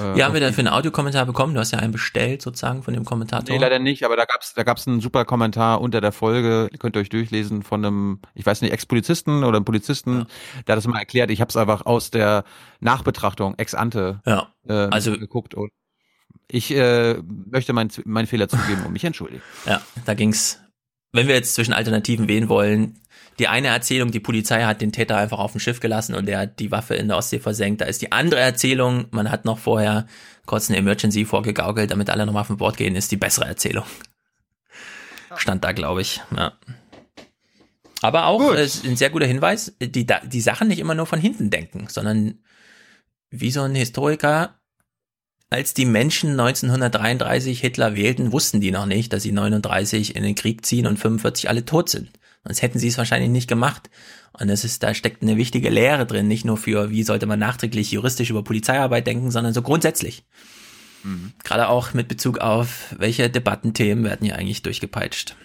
Äh, 0.00 0.18
Ja, 0.18 0.26
haben 0.26 0.34
wir 0.34 0.40
dafür 0.40 0.60
einen 0.60 0.68
Audiokommentar 0.74 1.26
bekommen? 1.26 1.54
Du 1.54 1.60
hast 1.60 1.70
ja 1.72 1.78
einen 1.78 1.92
bestellt, 1.92 2.42
sozusagen, 2.42 2.82
von 2.82 2.94
dem 2.94 3.04
Kommentator. 3.04 3.54
Nee, 3.54 3.60
leider 3.60 3.78
nicht, 3.78 4.04
aber 4.04 4.16
da 4.16 4.24
gab's 4.24 4.54
da 4.54 4.62
gab's 4.62 4.86
einen 4.86 5.00
super 5.00 5.24
Kommentar 5.24 5.80
unter 5.80 6.00
der 6.00 6.12
Folge, 6.12 6.68
könnt 6.78 6.96
ihr 6.96 7.00
euch 7.00 7.08
durchlesen, 7.08 7.62
von 7.62 7.84
einem, 7.84 8.20
ich 8.34 8.44
weiß 8.46 8.62
nicht, 8.62 8.72
Ex-Polizisten 8.72 9.44
oder 9.44 9.56
einem 9.56 9.64
Polizisten, 9.64 10.26
der 10.66 10.72
hat 10.74 10.78
das 10.78 10.86
mal 10.86 10.98
erklärt. 10.98 11.30
Ich 11.30 11.40
habe 11.40 11.48
es 11.50 11.56
einfach 11.56 11.86
aus 11.86 12.10
der 12.10 12.44
Nachbetrachtung 12.80 13.54
ex 13.58 13.74
ante 13.74 14.20
Ja, 14.26 14.48
ähm, 14.68 14.92
also- 14.92 15.12
geguckt 15.12 15.54
und 15.54 15.70
ich 16.48 16.70
äh, 16.72 17.14
möchte 17.24 17.72
meinen 17.72 17.90
mein 18.04 18.26
Fehler 18.26 18.48
zugeben 18.48 18.84
und 18.84 18.92
mich 18.92 19.04
entschuldigen. 19.04 19.42
Ja, 19.66 19.80
da 20.04 20.14
ging's. 20.14 20.58
Wenn 21.12 21.28
wir 21.28 21.34
jetzt 21.34 21.54
zwischen 21.54 21.72
Alternativen 21.74 22.26
wählen 22.28 22.48
wollen, 22.48 22.98
die 23.38 23.48
eine 23.48 23.68
Erzählung, 23.68 24.10
die 24.10 24.20
Polizei 24.20 24.62
hat 24.62 24.80
den 24.80 24.92
Täter 24.92 25.16
einfach 25.16 25.38
auf 25.38 25.52
dem 25.52 25.60
Schiff 25.60 25.80
gelassen 25.80 26.14
und 26.14 26.26
der 26.26 26.38
hat 26.38 26.58
die 26.58 26.70
Waffe 26.70 26.94
in 26.94 27.08
der 27.08 27.16
Ostsee 27.16 27.38
versenkt. 27.38 27.80
Da 27.80 27.86
ist 27.86 28.02
die 28.02 28.12
andere 28.12 28.40
Erzählung, 28.40 29.06
man 29.10 29.30
hat 29.30 29.44
noch 29.44 29.58
vorher 29.58 30.06
kurz 30.46 30.68
eine 30.68 30.78
Emergency 30.78 31.24
vorgegaukelt, 31.24 31.90
damit 31.90 32.10
alle 32.10 32.26
nochmal 32.26 32.44
von 32.44 32.56
Bord 32.56 32.76
gehen, 32.76 32.96
ist 32.96 33.10
die 33.10 33.16
bessere 33.16 33.46
Erzählung. 33.46 33.84
Stand 35.36 35.64
da, 35.64 35.72
glaube 35.72 36.02
ich. 36.02 36.20
Ja. 36.36 36.52
Aber 38.02 38.26
auch 38.26 38.54
äh, 38.54 38.64
ist 38.64 38.84
ein 38.84 38.96
sehr 38.96 39.10
guter 39.10 39.26
Hinweis, 39.26 39.74
die, 39.80 40.06
die 40.06 40.40
Sachen 40.40 40.68
nicht 40.68 40.80
immer 40.80 40.94
nur 40.94 41.06
von 41.06 41.20
hinten 41.20 41.50
denken, 41.50 41.86
sondern 41.88 42.40
wie 43.30 43.50
so 43.50 43.62
ein 43.62 43.74
Historiker, 43.74 44.58
als 45.48 45.74
die 45.74 45.84
Menschen 45.84 46.30
1933 46.32 47.60
Hitler 47.60 47.94
wählten, 47.94 48.32
wussten 48.32 48.60
die 48.60 48.70
noch 48.70 48.86
nicht, 48.86 49.12
dass 49.12 49.22
sie 49.22 49.32
39 49.32 50.16
in 50.16 50.22
den 50.22 50.34
Krieg 50.34 50.66
ziehen 50.66 50.86
und 50.86 50.98
45 50.98 51.48
alle 51.48 51.64
tot 51.64 51.88
sind. 51.88 52.10
Sonst 52.44 52.62
hätten 52.62 52.78
sie 52.78 52.88
es 52.88 52.98
wahrscheinlich 52.98 53.30
nicht 53.30 53.48
gemacht. 53.48 53.88
Und 54.32 54.48
es 54.48 54.64
ist, 54.64 54.82
da 54.82 54.94
steckt 54.94 55.22
eine 55.22 55.36
wichtige 55.36 55.68
Lehre 55.70 56.06
drin, 56.06 56.26
nicht 56.28 56.44
nur 56.44 56.56
für, 56.56 56.90
wie 56.90 57.02
sollte 57.04 57.26
man 57.26 57.38
nachträglich 57.38 57.92
juristisch 57.92 58.30
über 58.30 58.42
Polizeiarbeit 58.42 59.06
denken, 59.06 59.30
sondern 59.30 59.54
so 59.54 59.62
grundsätzlich. 59.62 60.24
Mhm. 61.04 61.32
Gerade 61.44 61.68
auch 61.68 61.94
mit 61.94 62.08
Bezug 62.08 62.38
auf, 62.38 62.94
welche 62.98 63.30
Debattenthemen 63.30 64.04
werden 64.04 64.24
hier 64.24 64.36
eigentlich 64.36 64.62
durchgepeitscht. 64.62 65.36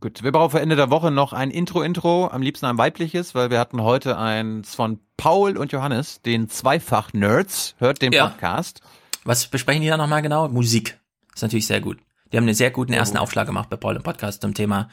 Gut, 0.00 0.22
wir 0.22 0.32
brauchen 0.32 0.50
für 0.50 0.60
Ende 0.60 0.76
der 0.76 0.90
Woche 0.90 1.10
noch 1.10 1.32
ein 1.32 1.50
Intro-Intro, 1.50 2.28
am 2.28 2.42
liebsten 2.42 2.66
ein 2.66 2.76
weibliches, 2.78 3.34
weil 3.34 3.50
wir 3.50 3.58
hatten 3.58 3.80
heute 3.82 4.18
eins 4.18 4.74
von 4.74 5.00
Paul 5.16 5.56
und 5.56 5.72
Johannes, 5.72 6.20
den 6.20 6.48
Zweifach-Nerds. 6.50 7.76
Hört 7.78 8.02
den 8.02 8.12
Ja. 8.12 8.28
Podcast. 8.28 8.82
Was 9.24 9.46
besprechen 9.46 9.80
die 9.82 9.88
da 9.88 9.96
nochmal 9.96 10.20
genau? 10.22 10.48
Musik. 10.48 10.98
ist 11.34 11.42
natürlich 11.42 11.66
sehr 11.66 11.80
gut. 11.80 11.98
Die 12.32 12.36
haben 12.36 12.44
einen 12.44 12.54
sehr 12.54 12.70
guten 12.70 12.92
ersten 12.92 13.16
Aufschlag 13.16 13.46
gemacht 13.46 13.70
bei 13.70 13.76
Paul 13.76 13.96
im 13.96 14.02
Podcast 14.02 14.42
zum 14.42 14.52
Thema 14.54 14.90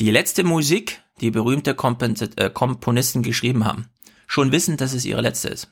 die 0.00 0.10
letzte 0.10 0.44
Musik, 0.44 1.02
die 1.20 1.30
berühmte 1.30 1.74
Kompen- 1.74 2.16
äh, 2.36 2.50
Komponisten 2.50 3.22
geschrieben 3.22 3.64
haben. 3.64 3.88
Schon 4.26 4.52
wissend, 4.52 4.80
dass 4.80 4.92
es 4.92 5.04
ihre 5.04 5.20
letzte 5.20 5.48
ist. 5.48 5.70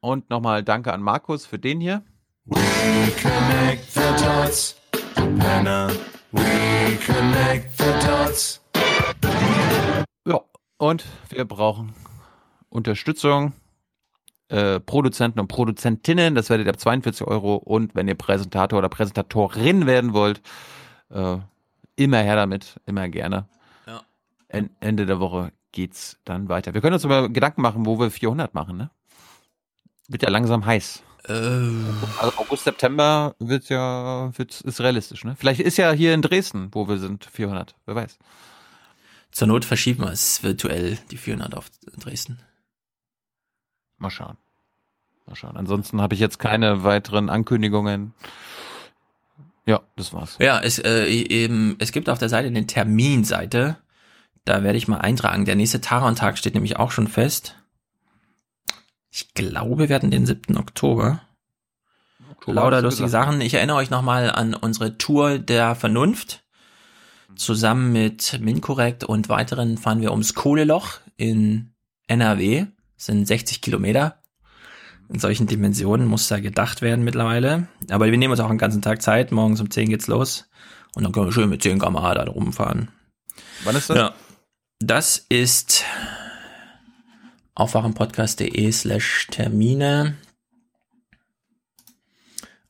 Und 0.00 0.30
nochmal 0.30 0.62
Danke 0.62 0.92
an 0.92 1.02
Markus 1.02 1.46
für 1.46 1.58
den 1.58 1.80
hier. 1.80 2.02
Connect 2.48 3.92
the 3.92 4.24
dots. 4.24 4.76
Penner. 5.14 5.90
We 6.32 6.98
connect 7.06 7.76
the 7.78 8.06
dots. 8.06 8.60
Ja, 10.26 10.40
und 10.78 11.04
wir 11.28 11.44
brauchen 11.44 11.92
Unterstützung. 12.68 13.52
Äh, 14.48 14.80
Produzenten 14.80 15.38
und 15.38 15.46
Produzentinnen, 15.48 16.34
das 16.34 16.50
werdet 16.50 16.66
ihr 16.66 16.72
ab 16.72 16.80
42 16.80 17.26
Euro. 17.26 17.54
Und 17.56 17.94
wenn 17.94 18.08
ihr 18.08 18.16
Präsentator 18.16 18.78
oder 18.78 18.88
Präsentatorin 18.88 19.86
werden 19.86 20.12
wollt, 20.12 20.40
äh, 21.10 21.38
immer 21.96 22.18
her 22.18 22.36
damit, 22.36 22.80
immer 22.86 23.08
gerne. 23.08 23.48
Ja. 23.86 24.02
En 24.48 24.70
Ende 24.80 25.06
der 25.06 25.20
Woche 25.20 25.52
geht's 25.72 26.18
dann 26.24 26.48
weiter. 26.48 26.74
Wir 26.74 26.80
können 26.80 26.94
uns 26.94 27.04
aber 27.04 27.28
Gedanken 27.28 27.62
machen, 27.62 27.86
wo 27.86 27.98
wir 27.98 28.10
400 28.10 28.54
machen, 28.54 28.76
ne? 28.76 28.90
Wird 30.08 30.22
ja 30.22 30.30
langsam 30.30 30.66
heiß. 30.66 31.02
Also 31.24 32.32
August, 32.38 32.64
September 32.64 33.34
wird 33.38 33.68
ja, 33.68 34.30
wird, 34.36 34.60
ist 34.62 34.80
realistisch, 34.80 35.24
ne? 35.24 35.36
Vielleicht 35.36 35.60
ist 35.60 35.76
ja 35.76 35.92
hier 35.92 36.14
in 36.14 36.22
Dresden, 36.22 36.70
wo 36.72 36.88
wir 36.88 36.98
sind, 36.98 37.26
400. 37.26 37.74
Wer 37.86 37.94
weiß. 37.94 38.18
Zur 39.30 39.48
Not 39.48 39.64
verschieben 39.64 40.02
wir 40.02 40.10
es 40.10 40.42
virtuell, 40.42 40.98
die 41.10 41.16
400 41.16 41.54
auf 41.54 41.70
Dresden. 41.98 42.40
Mal 43.98 44.10
schauen. 44.10 44.38
Mal 45.26 45.36
schauen. 45.36 45.56
Ansonsten 45.56 46.00
habe 46.00 46.14
ich 46.14 46.20
jetzt 46.20 46.38
keine 46.38 46.82
weiteren 46.82 47.28
Ankündigungen. 47.28 48.14
Ja, 49.70 49.82
das 49.94 50.12
war's. 50.12 50.36
Ja, 50.40 50.58
es, 50.58 50.80
äh, 50.80 51.04
eben, 51.06 51.76
es 51.78 51.92
gibt 51.92 52.08
auf 52.08 52.18
der 52.18 52.28
Seite 52.28 52.48
eine 52.48 52.66
Terminseite. 52.66 53.76
Da 54.44 54.64
werde 54.64 54.76
ich 54.76 54.88
mal 54.88 54.98
eintragen. 54.98 55.44
Der 55.44 55.54
nächste 55.54 55.80
Taron-Tag 55.80 56.38
steht 56.38 56.54
nämlich 56.54 56.76
auch 56.76 56.90
schon 56.90 57.06
fest. 57.06 57.54
Ich 59.10 59.32
glaube, 59.32 59.88
wir 59.88 59.94
hatten 59.94 60.10
den 60.10 60.26
7. 60.26 60.56
Oktober. 60.56 61.22
Oktober 62.32 62.54
Lauter 62.54 62.82
lustige 62.82 63.06
gesagt. 63.06 63.26
Sachen. 63.26 63.40
Ich 63.42 63.54
erinnere 63.54 63.76
euch 63.76 63.90
nochmal 63.90 64.32
an 64.32 64.54
unsere 64.54 64.98
Tour 64.98 65.38
der 65.38 65.76
Vernunft. 65.76 66.42
Zusammen 67.36 67.92
mit 67.92 68.40
Minkorrekt 68.40 69.04
und 69.04 69.28
weiteren 69.28 69.78
fahren 69.78 70.00
wir 70.00 70.10
ums 70.10 70.34
Kohleloch 70.34 70.98
in 71.16 71.74
NRW. 72.08 72.66
Das 72.96 73.06
sind 73.06 73.24
60 73.24 73.60
Kilometer. 73.60 74.19
In 75.12 75.18
solchen 75.18 75.48
Dimensionen 75.48 76.06
muss 76.06 76.28
da 76.28 76.38
gedacht 76.38 76.82
werden 76.82 77.04
mittlerweile. 77.04 77.66
Aber 77.90 78.06
wir 78.06 78.16
nehmen 78.16 78.30
uns 78.30 78.38
auch 78.38 78.48
einen 78.48 78.58
ganzen 78.58 78.80
Tag 78.80 79.02
Zeit. 79.02 79.32
Morgens 79.32 79.60
um 79.60 79.68
10 79.68 79.88
geht's 79.88 80.06
los. 80.06 80.48
Und 80.94 81.02
dann 81.02 81.10
können 81.12 81.26
wir 81.26 81.32
schön 81.32 81.48
mit 81.48 81.62
10 81.62 81.80
km/h 81.80 82.14
da 82.14 82.24
rumfahren. 82.24 82.92
Wann 83.64 83.74
ist 83.74 83.90
das? 83.90 83.96
Ja. 83.96 84.14
Das 84.78 85.26
ist 85.28 85.84
aufwachenpodcast.de 87.54 88.70
slash 88.70 89.26
Termine. 89.32 90.16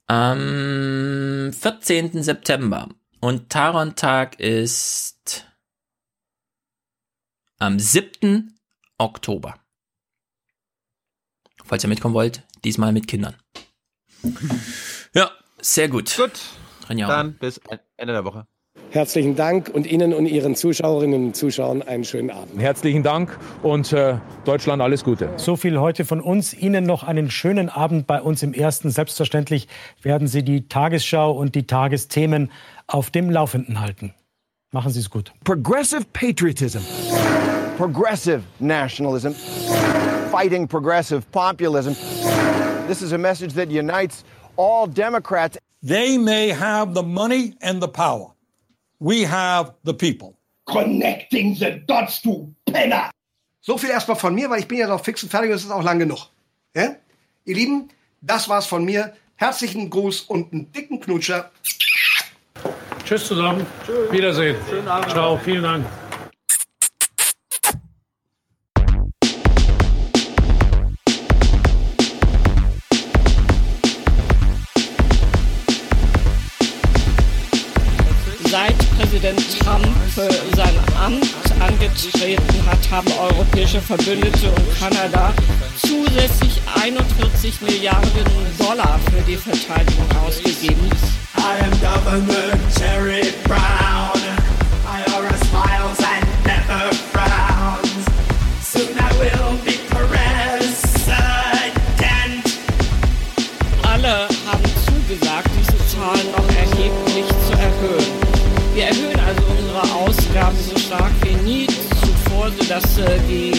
Am 0.06 1.52
14. 1.52 2.22
September. 2.22 2.88
Und 3.20 3.50
Taron-Tag 3.50 4.40
ist 4.40 5.46
am 7.58 7.78
7. 7.78 8.58
Oktober. 8.96 9.59
Falls 11.70 11.84
ihr 11.84 11.88
mitkommen 11.88 12.16
wollt, 12.16 12.42
diesmal 12.64 12.90
mit 12.92 13.06
Kindern. 13.06 13.36
Ja, 15.14 15.30
sehr 15.60 15.88
gut. 15.88 16.16
Gut. 16.16 16.32
Rinja. 16.88 17.06
Dann 17.06 17.34
bis 17.34 17.60
Ende 17.96 18.12
der 18.12 18.24
Woche. 18.24 18.48
Herzlichen 18.90 19.36
Dank 19.36 19.68
und 19.68 19.86
Ihnen 19.86 20.12
und 20.12 20.26
Ihren 20.26 20.56
Zuschauerinnen 20.56 21.26
und 21.26 21.36
Zuschauern 21.36 21.82
einen 21.82 22.02
schönen 22.02 22.32
Abend. 22.32 22.60
Herzlichen 22.60 23.04
Dank 23.04 23.38
und 23.62 23.92
äh, 23.92 24.16
Deutschland 24.44 24.82
alles 24.82 25.04
Gute. 25.04 25.30
So 25.36 25.54
viel 25.54 25.78
heute 25.78 26.04
von 26.04 26.20
uns. 26.20 26.54
Ihnen 26.54 26.82
noch 26.82 27.04
einen 27.04 27.30
schönen 27.30 27.68
Abend 27.68 28.08
bei 28.08 28.20
uns 28.20 28.42
im 28.42 28.52
Ersten. 28.52 28.90
Selbstverständlich 28.90 29.68
werden 30.02 30.26
Sie 30.26 30.42
die 30.42 30.66
Tagesschau 30.66 31.30
und 31.30 31.54
die 31.54 31.68
Tagesthemen 31.68 32.50
auf 32.88 33.12
dem 33.12 33.30
Laufenden 33.30 33.78
halten. 33.78 34.12
Machen 34.72 34.90
Sie 34.90 34.98
es 34.98 35.08
gut. 35.08 35.32
Progressive 35.44 36.04
patriotism, 36.12 36.80
progressive 37.76 38.42
nationalism, 38.58 39.30
fighting 40.30 40.68
progressive 40.68 41.30
populism. 41.32 41.94
This 42.86 43.02
is 43.02 43.12
a 43.12 43.18
message 43.18 43.54
that 43.54 43.68
unites 43.68 44.22
all 44.56 44.86
Democrats. 44.86 45.58
They 45.82 46.18
may 46.18 46.48
have 46.50 46.94
the 46.94 47.02
money 47.02 47.54
and 47.60 47.82
the 47.82 47.88
power. 47.88 48.30
We 49.00 49.22
have 49.24 49.72
the 49.82 49.94
people. 49.94 50.36
Connecting 50.66 51.54
the 51.54 51.82
dots, 51.86 52.22
du 52.22 52.54
Penner! 52.66 53.10
So 53.60 53.76
viel 53.76 53.90
erstmal 53.90 54.16
von 54.16 54.34
mir, 54.34 54.48
weil 54.48 54.60
ich 54.60 54.68
bin 54.68 54.78
ja 54.78 54.86
noch 54.86 55.04
fix 55.04 55.22
und 55.22 55.30
fertig 55.30 55.50
und 55.50 55.56
es 55.56 55.64
ist 55.64 55.70
auch 55.70 55.82
lang 55.82 55.98
genug. 55.98 56.28
Ja? 56.74 56.94
Ihr 57.44 57.54
Lieben, 57.56 57.88
das 58.20 58.48
war's 58.48 58.66
von 58.66 58.84
mir. 58.84 59.12
Herzlichen 59.36 59.90
Gruß 59.90 60.22
und 60.22 60.52
einen 60.52 60.70
dicken 60.70 61.00
Knutscher. 61.00 61.50
Tschüss 63.04 63.26
zusammen. 63.26 63.66
Wiedersehen. 64.10 64.56
Ciao, 65.08 65.36
vielen 65.38 65.64
Dank. 65.64 65.84
Präsident 79.20 79.60
Trump 79.60 79.86
äh, 80.16 80.56
sein 80.56 80.74
Amt 80.98 81.26
angetreten 81.60 82.66
hat, 82.66 82.78
haben 82.90 83.12
europäische 83.20 83.78
Verbündete 83.78 84.48
und 84.48 84.78
Kanada 84.78 85.34
zusätzlich 85.76 86.58
41 86.82 87.60
Milliarden 87.60 88.24
Dollar 88.58 88.98
für 89.12 89.20
die 89.30 89.36
Verteidigung 89.36 90.06
ausgegeben. 90.26 90.88
I 91.36 91.62
am 91.62 91.70
Governor 91.80 92.58
Jerry 92.78 93.34
Brown. 93.44 94.09
Zuvor, 112.80 112.94
sodass 112.96 113.49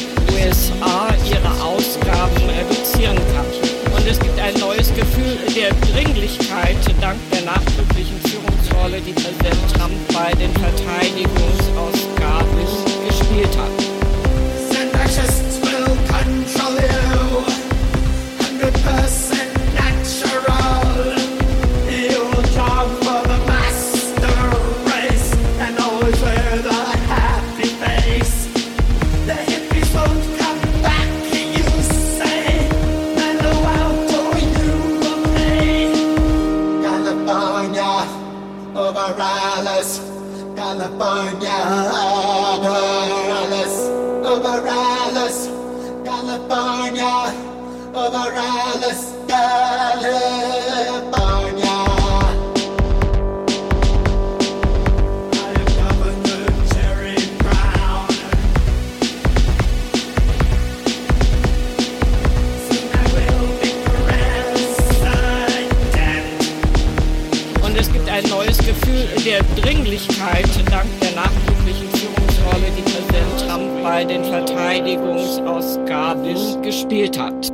Hat. 76.91 77.47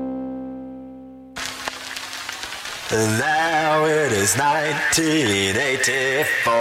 And 2.89 3.19
now 3.19 3.85
it 3.85 4.11
is 4.11 4.35
1984. 4.35 6.53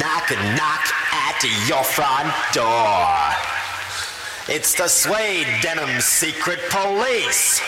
Knock 0.00 0.30
knock 0.56 0.88
at 1.12 1.44
your 1.68 1.84
front 1.84 2.32
door. 2.54 3.04
It's 4.48 4.72
the 4.76 4.88
suede 4.88 5.60
denim 5.60 6.00
secret 6.00 6.60
police. 6.70 7.60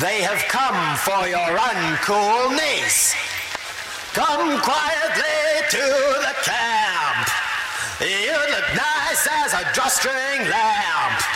They 0.00 0.22
have 0.22 0.42
come 0.48 0.96
for 0.96 1.28
your 1.28 1.58
uncool 1.58 2.56
niece. 2.56 3.14
Come 4.14 4.58
quietly 4.62 5.68
to 5.68 5.84
the 6.24 6.34
camp. 6.44 7.28
You 8.00 8.32
look 8.32 8.74
nice 8.74 9.28
as 9.30 9.52
a 9.52 9.70
drawstring 9.74 10.48
lamp. 10.48 11.29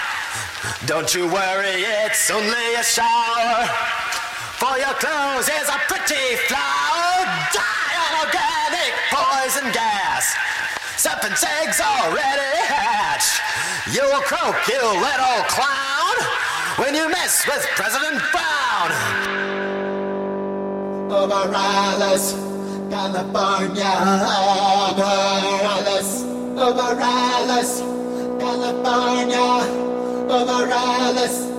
Don't 0.86 1.14
you 1.14 1.26
worry, 1.26 1.84
it's 2.04 2.30
only 2.30 2.74
a 2.74 2.82
shower. 2.82 3.66
For 4.60 4.78
your 4.78 4.94
clothes 5.00 5.48
is 5.48 5.68
a 5.68 5.78
pretty 5.88 6.36
flower. 6.48 7.24
Die 7.52 7.94
on 8.04 8.12
organic 8.24 8.92
poison 9.12 9.72
gas. 9.72 10.34
Serpent's 10.96 11.44
eggs 11.44 11.80
already 11.80 12.56
hatched. 12.64 13.40
You'll 13.94 14.20
croak, 14.22 14.56
you 14.68 14.80
little 14.80 15.44
clown, 15.48 16.16
when 16.76 16.94
you 16.94 17.08
mess 17.10 17.46
with 17.46 17.66
President 17.76 18.22
Brown. 18.32 18.90
Over 21.10 21.52
California. 22.90 23.92
Over 26.56 27.00
Alice, 27.00 27.80
California. 28.38 29.93
Over 30.34 31.53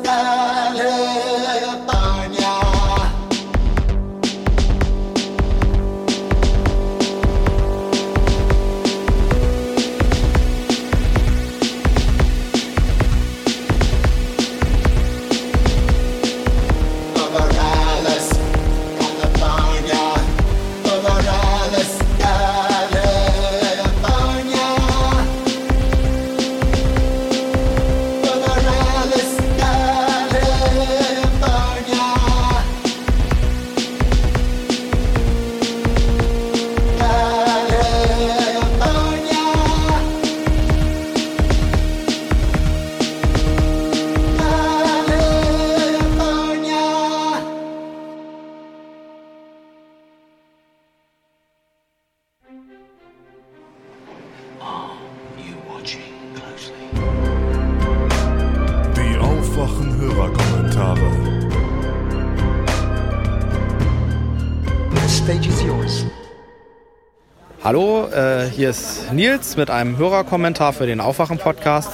Hallo, 67.65 68.07
äh, 68.09 68.47
hier 68.47 68.69
ist 68.69 69.11
Nils 69.11 69.57
mit 69.57 69.71
einem 69.71 69.97
Hörerkommentar 69.97 70.71
für 70.71 70.85
den 70.85 71.01
Aufwachen-Podcast. 71.01 71.89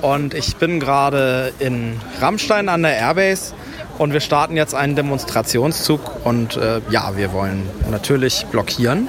Und 0.00 0.32
ich 0.32 0.56
bin 0.56 0.80
gerade 0.80 1.52
in 1.58 2.00
Rammstein 2.22 2.70
an 2.70 2.82
der 2.82 2.96
Airbase 2.96 3.52
und 3.98 4.14
wir 4.14 4.20
starten 4.20 4.56
jetzt 4.56 4.74
einen 4.74 4.96
Demonstrationszug. 4.96 6.24
Und 6.24 6.56
äh, 6.56 6.80
ja, 6.88 7.14
wir 7.14 7.34
wollen 7.34 7.68
natürlich 7.90 8.46
blockieren 8.46 9.08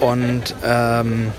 und 0.00 0.54
ähm, 0.64 1.32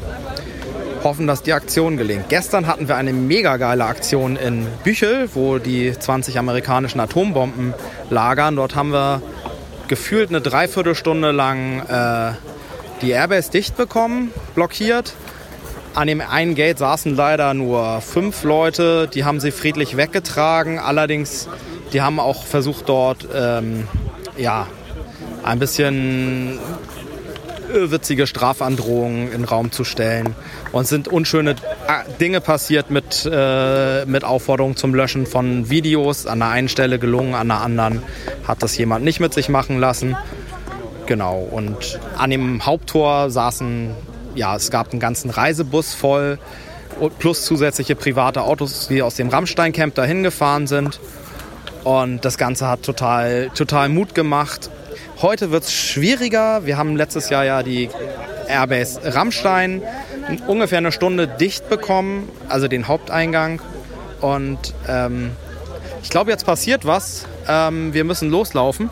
hoffen, 1.03 1.25
dass 1.25 1.41
die 1.41 1.53
Aktion 1.53 1.97
gelingt. 1.97 2.29
Gestern 2.29 2.67
hatten 2.67 2.87
wir 2.87 2.97
eine 2.97 3.13
mega 3.13 3.57
geile 3.57 3.85
Aktion 3.85 4.35
in 4.35 4.67
Büchel, 4.83 5.27
wo 5.33 5.57
die 5.57 5.91
20 5.91 6.37
amerikanischen 6.37 6.99
Atombomben 6.99 7.73
lagern. 8.11 8.57
Dort 8.57 8.75
haben 8.75 8.93
wir 8.93 9.23
gefühlt 9.87 10.29
eine 10.29 10.39
Dreiviertelstunde 10.39 11.31
lang 11.31 11.79
äh, 11.87 12.33
die 13.01 13.11
Airbase 13.11 13.51
dicht 13.51 13.77
bekommen, 13.77 14.31
blockiert. 14.55 15.13
An 15.93 16.07
dem 16.07 16.21
einen 16.21 16.55
Gate 16.55 16.77
saßen 16.77 17.15
leider 17.15 17.53
nur 17.53 18.01
fünf 18.01 18.43
Leute, 18.43 19.07
die 19.07 19.25
haben 19.25 19.39
sie 19.39 19.51
friedlich 19.51 19.97
weggetragen. 19.97 20.79
Allerdings, 20.79 21.49
die 21.91 22.01
haben 22.01 22.19
auch 22.19 22.45
versucht 22.45 22.87
dort 22.87 23.27
ähm, 23.33 23.87
ja, 24.37 24.67
ein 25.43 25.59
bisschen 25.59 26.59
irrwitzige 27.73 28.27
Strafandrohungen 28.27 29.27
in 29.27 29.41
den 29.41 29.43
Raum 29.45 29.71
zu 29.71 29.83
stellen. 29.83 30.35
Und 30.71 30.83
es 30.83 30.89
sind 30.89 31.07
unschöne 31.07 31.51
äh, 31.51 31.55
Dinge 32.19 32.41
passiert 32.41 32.89
mit, 32.91 33.29
äh, 33.31 34.05
mit 34.05 34.23
Aufforderungen 34.23 34.75
zum 34.75 34.93
Löschen 34.93 35.25
von 35.25 35.69
Videos. 35.69 36.27
An 36.27 36.39
der 36.39 36.49
einen 36.49 36.69
Stelle 36.69 36.99
gelungen, 36.99 37.33
an 37.33 37.47
der 37.47 37.61
anderen 37.61 38.03
hat 38.47 38.63
das 38.63 38.77
jemand 38.77 39.03
nicht 39.03 39.19
mit 39.19 39.33
sich 39.33 39.49
machen 39.49 39.79
lassen. 39.79 40.15
Genau, 41.11 41.39
und 41.39 41.99
an 42.17 42.29
dem 42.29 42.65
Haupttor 42.65 43.29
saßen, 43.29 43.93
ja, 44.33 44.55
es 44.55 44.71
gab 44.71 44.91
einen 44.91 45.01
ganzen 45.01 45.29
Reisebus 45.29 45.93
voll 45.93 46.39
plus 47.19 47.43
zusätzliche 47.43 47.97
private 47.97 48.43
Autos, 48.43 48.87
die 48.87 49.01
aus 49.01 49.15
dem 49.15 49.27
Rammstein-Camp 49.27 49.93
dahin 49.93 50.23
gefahren 50.23 50.67
sind. 50.67 51.01
Und 51.83 52.23
das 52.23 52.37
Ganze 52.37 52.69
hat 52.69 52.83
total, 52.83 53.49
total 53.53 53.89
Mut 53.89 54.15
gemacht. 54.15 54.69
Heute 55.21 55.51
wird 55.51 55.65
es 55.65 55.73
schwieriger. 55.73 56.65
Wir 56.65 56.77
haben 56.77 56.95
letztes 56.95 57.29
Jahr 57.29 57.43
ja 57.43 57.61
die 57.61 57.89
Airbase 58.47 59.01
Rammstein 59.03 59.81
ungefähr 60.47 60.77
eine 60.77 60.93
Stunde 60.93 61.27
dicht 61.27 61.67
bekommen, 61.67 62.29
also 62.47 62.69
den 62.69 62.87
Haupteingang. 62.87 63.61
Und 64.21 64.73
ähm, 64.87 65.31
ich 66.03 66.09
glaube, 66.09 66.31
jetzt 66.31 66.45
passiert 66.45 66.85
was. 66.85 67.25
Ähm, 67.49 67.93
wir 67.93 68.05
müssen 68.05 68.29
loslaufen. 68.29 68.89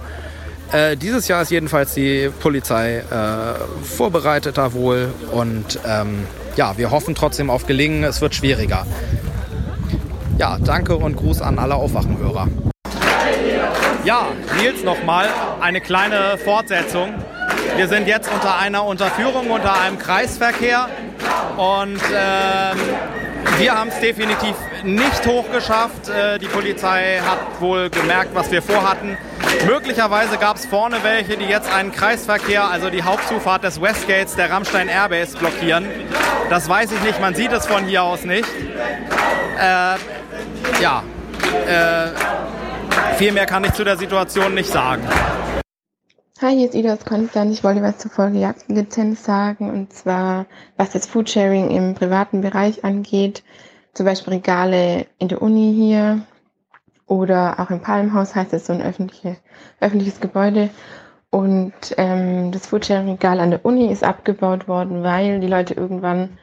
Äh, 0.71 0.97
dieses 0.97 1.27
Jahr 1.27 1.41
ist 1.41 1.49
jedenfalls 1.49 1.95
die 1.95 2.29
Polizei 2.39 2.97
äh, 2.97 3.83
vorbereiteter 3.83 4.73
wohl. 4.73 5.11
Und 5.31 5.79
ähm, 5.87 6.27
ja, 6.55 6.77
wir 6.77 6.91
hoffen 6.91 7.15
trotzdem 7.15 7.49
auf 7.49 7.65
Gelingen. 7.65 8.03
Es 8.03 8.21
wird 8.21 8.35
schwieriger. 8.35 8.85
Ja, 10.37 10.57
danke 10.57 10.95
und 10.95 11.15
Gruß 11.15 11.41
an 11.41 11.59
alle 11.59 11.75
Aufwachenhörer. 11.75 12.47
Ja, 14.05 14.27
Nils 14.61 14.83
nochmal, 14.83 15.27
eine 15.59 15.81
kleine 15.81 16.37
Fortsetzung. 16.37 17.13
Wir 17.75 17.87
sind 17.87 18.07
jetzt 18.07 18.31
unter 18.31 18.57
einer 18.57 18.85
Unterführung, 18.85 19.49
unter 19.51 19.79
einem 19.79 19.97
Kreisverkehr 19.97 20.87
und 21.57 21.99
ähm, 22.15 22.77
wir 23.57 23.77
haben 23.77 23.89
es 23.89 23.99
definitiv 23.99 24.55
nicht 24.83 25.25
hochgeschafft. 25.25 26.09
Äh, 26.09 26.37
die 26.39 26.47
Polizei 26.47 27.19
hat 27.25 27.39
wohl 27.59 27.89
gemerkt, 27.89 28.33
was 28.33 28.51
wir 28.51 28.61
vorhatten. 28.61 29.17
Möglicherweise 29.65 30.37
gab 30.37 30.57
es 30.57 30.65
vorne 30.65 30.97
welche, 31.03 31.37
die 31.37 31.45
jetzt 31.45 31.71
einen 31.71 31.91
Kreisverkehr, 31.91 32.69
also 32.69 32.89
die 32.89 33.03
Hauptzufahrt 33.03 33.63
des 33.63 33.81
Westgates 33.81 34.35
der 34.35 34.51
Rammstein 34.51 34.87
Airbase 34.87 35.37
blockieren. 35.37 35.85
Das 36.49 36.69
weiß 36.69 36.91
ich 36.91 37.01
nicht, 37.01 37.19
man 37.19 37.35
sieht 37.35 37.51
es 37.51 37.65
von 37.65 37.85
hier 37.85 38.03
aus 38.03 38.23
nicht. 38.23 38.47
Äh, 39.57 39.95
ja, 40.81 41.03
äh, 41.67 43.15
viel 43.17 43.31
mehr 43.31 43.45
kann 43.45 43.63
ich 43.63 43.73
zu 43.73 43.83
der 43.83 43.97
Situation 43.97 44.53
nicht 44.53 44.71
sagen. 44.71 45.07
Hi, 46.41 46.55
hier 46.55 46.69
ist 46.69 46.73
Ida 46.75 46.93
aus 46.93 47.03
Konstanz. 47.03 47.51
Ich 47.53 47.65
wollte 47.65 47.81
was 47.81 47.97
zur 47.97 48.11
Folge 48.11 48.39
Jagdlizenz 48.39 49.25
sagen 49.25 49.69
und 49.69 49.91
zwar, 49.91 50.45
was 50.77 50.91
das 50.91 51.05
Foodsharing 51.05 51.69
im 51.69 51.95
privaten 51.95 52.39
Bereich 52.39 52.85
angeht. 52.85 53.43
Zum 53.93 54.05
Beispiel 54.05 54.35
Regale 54.35 55.05
in 55.17 55.27
der 55.27 55.41
Uni 55.41 55.73
hier 55.75 56.21
oder 57.07 57.59
auch 57.59 57.69
im 57.71 57.81
Palmhaus 57.81 58.35
heißt 58.35 58.53
es 58.53 58.67
so 58.67 58.71
ein 58.71 58.81
öffentliche, 58.81 59.35
öffentliches 59.81 60.21
Gebäude. 60.21 60.69
Und 61.29 61.73
ähm, 61.97 62.53
das 62.53 62.67
Foodsharing-Regal 62.67 63.41
an 63.41 63.49
der 63.49 63.65
Uni 63.65 63.91
ist 63.91 64.05
abgebaut 64.05 64.69
worden, 64.69 65.03
weil 65.03 65.41
die 65.41 65.47
Leute 65.47 65.73
irgendwann, 65.73 66.37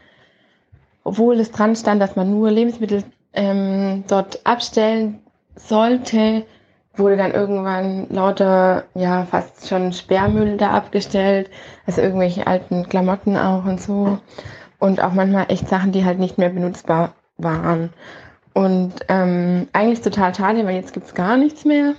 obwohl 1.04 1.40
es 1.40 1.52
dran 1.52 1.74
stand, 1.74 2.02
dass 2.02 2.16
man 2.16 2.28
nur 2.28 2.50
Lebensmittel 2.50 3.02
ähm, 3.32 4.04
dort 4.08 4.44
abstellen 4.44 5.20
sollte, 5.54 6.44
wurde 6.98 7.16
dann 7.16 7.32
irgendwann 7.32 8.08
lauter, 8.10 8.84
ja, 8.94 9.24
fast 9.26 9.68
schon 9.68 9.92
Sperrmüll 9.92 10.56
da 10.56 10.70
abgestellt, 10.70 11.50
also 11.86 12.00
irgendwelche 12.00 12.46
alten 12.46 12.88
Klamotten 12.88 13.36
auch 13.36 13.64
und 13.64 13.80
so. 13.80 14.18
und 14.78 15.02
auch 15.02 15.12
manchmal 15.12 15.46
echt 15.48 15.68
Sachen, 15.68 15.92
die 15.92 16.04
halt 16.04 16.18
nicht 16.18 16.38
mehr 16.38 16.50
benutzbar 16.50 17.14
waren. 17.38 17.92
Und 18.54 18.94
ähm, 19.08 19.68
eigentlich 19.72 20.00
total 20.00 20.34
schade, 20.34 20.64
weil 20.66 20.76
jetzt 20.76 20.94
gibt's 20.94 21.14
gar 21.14 21.36
nichts 21.36 21.64
mehr. 21.64 21.94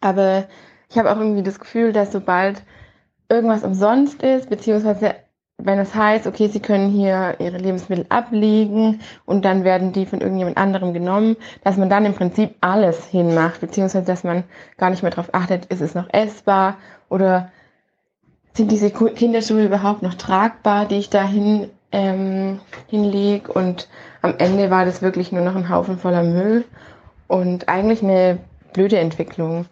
Aber 0.00 0.44
ich 0.90 0.98
habe 0.98 1.10
auch 1.10 1.18
irgendwie 1.18 1.42
das 1.42 1.58
Gefühl, 1.58 1.92
dass 1.92 2.12
sobald 2.12 2.62
irgendwas 3.28 3.64
umsonst 3.64 4.22
ist, 4.22 4.48
beziehungsweise 4.48 5.14
wenn 5.60 5.80
es 5.80 5.92
heißt, 5.92 6.28
okay, 6.28 6.46
sie 6.46 6.60
können 6.60 6.88
hier 6.88 7.34
ihre 7.40 7.58
Lebensmittel 7.58 8.06
ablegen 8.10 9.00
und 9.26 9.44
dann 9.44 9.64
werden 9.64 9.92
die 9.92 10.06
von 10.06 10.20
irgendjemand 10.20 10.56
anderem 10.56 10.94
genommen, 10.94 11.36
dass 11.64 11.76
man 11.76 11.90
dann 11.90 12.04
im 12.06 12.14
Prinzip 12.14 12.54
alles 12.60 13.06
hinmacht, 13.06 13.60
beziehungsweise 13.60 14.06
dass 14.06 14.22
man 14.22 14.44
gar 14.76 14.90
nicht 14.90 15.02
mehr 15.02 15.10
darauf 15.10 15.34
achtet, 15.34 15.66
ist 15.66 15.80
es 15.80 15.96
noch 15.96 16.08
essbar 16.12 16.76
oder 17.08 17.50
sind 18.52 18.70
diese 18.70 18.90
Kinderschuhe 18.90 19.64
überhaupt 19.64 20.02
noch 20.02 20.14
tragbar, 20.14 20.86
die 20.86 20.98
ich 20.98 21.10
da 21.10 21.24
hin, 21.24 21.70
ähm, 21.90 22.60
hinlege 22.86 23.52
und 23.52 23.88
am 24.22 24.34
Ende 24.38 24.70
war 24.70 24.84
das 24.84 25.02
wirklich 25.02 25.32
nur 25.32 25.42
noch 25.42 25.56
ein 25.56 25.68
Haufen 25.68 25.98
voller 25.98 26.22
Müll 26.22 26.64
und 27.26 27.68
eigentlich 27.68 28.02
eine 28.02 28.38
blöde 28.72 28.98
Entwicklung. 28.98 29.66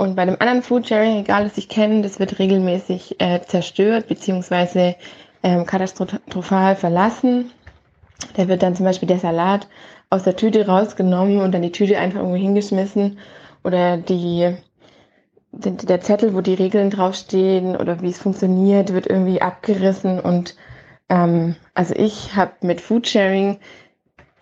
Und 0.00 0.16
bei 0.16 0.24
dem 0.24 0.36
anderen 0.40 0.62
Foodsharing, 0.62 1.18
egal 1.18 1.44
was 1.44 1.58
ich 1.58 1.68
kenne, 1.68 2.00
das 2.00 2.18
wird 2.18 2.38
regelmäßig 2.38 3.20
äh, 3.20 3.42
zerstört 3.42 4.08
beziehungsweise 4.08 4.96
ähm, 5.42 5.66
katastrophal 5.66 6.74
verlassen. 6.74 7.50
Da 8.34 8.48
wird 8.48 8.62
dann 8.62 8.74
zum 8.74 8.86
Beispiel 8.86 9.08
der 9.08 9.18
Salat 9.18 9.68
aus 10.08 10.22
der 10.22 10.36
Tüte 10.36 10.66
rausgenommen 10.66 11.42
und 11.42 11.52
dann 11.52 11.60
die 11.60 11.70
Tüte 11.70 11.98
einfach 11.98 12.20
irgendwo 12.20 12.38
hingeschmissen 12.38 13.18
oder 13.62 13.98
die, 13.98 14.56
der 15.52 16.00
Zettel, 16.00 16.32
wo 16.32 16.40
die 16.40 16.54
Regeln 16.54 16.88
draufstehen 16.88 17.76
oder 17.76 18.00
wie 18.00 18.08
es 18.08 18.18
funktioniert, 18.20 18.94
wird 18.94 19.06
irgendwie 19.06 19.42
abgerissen 19.42 20.18
und 20.18 20.56
ähm, 21.10 21.56
also 21.74 21.94
ich 21.94 22.34
habe 22.34 22.52
mit 22.62 22.80
Foodsharing, 22.80 23.58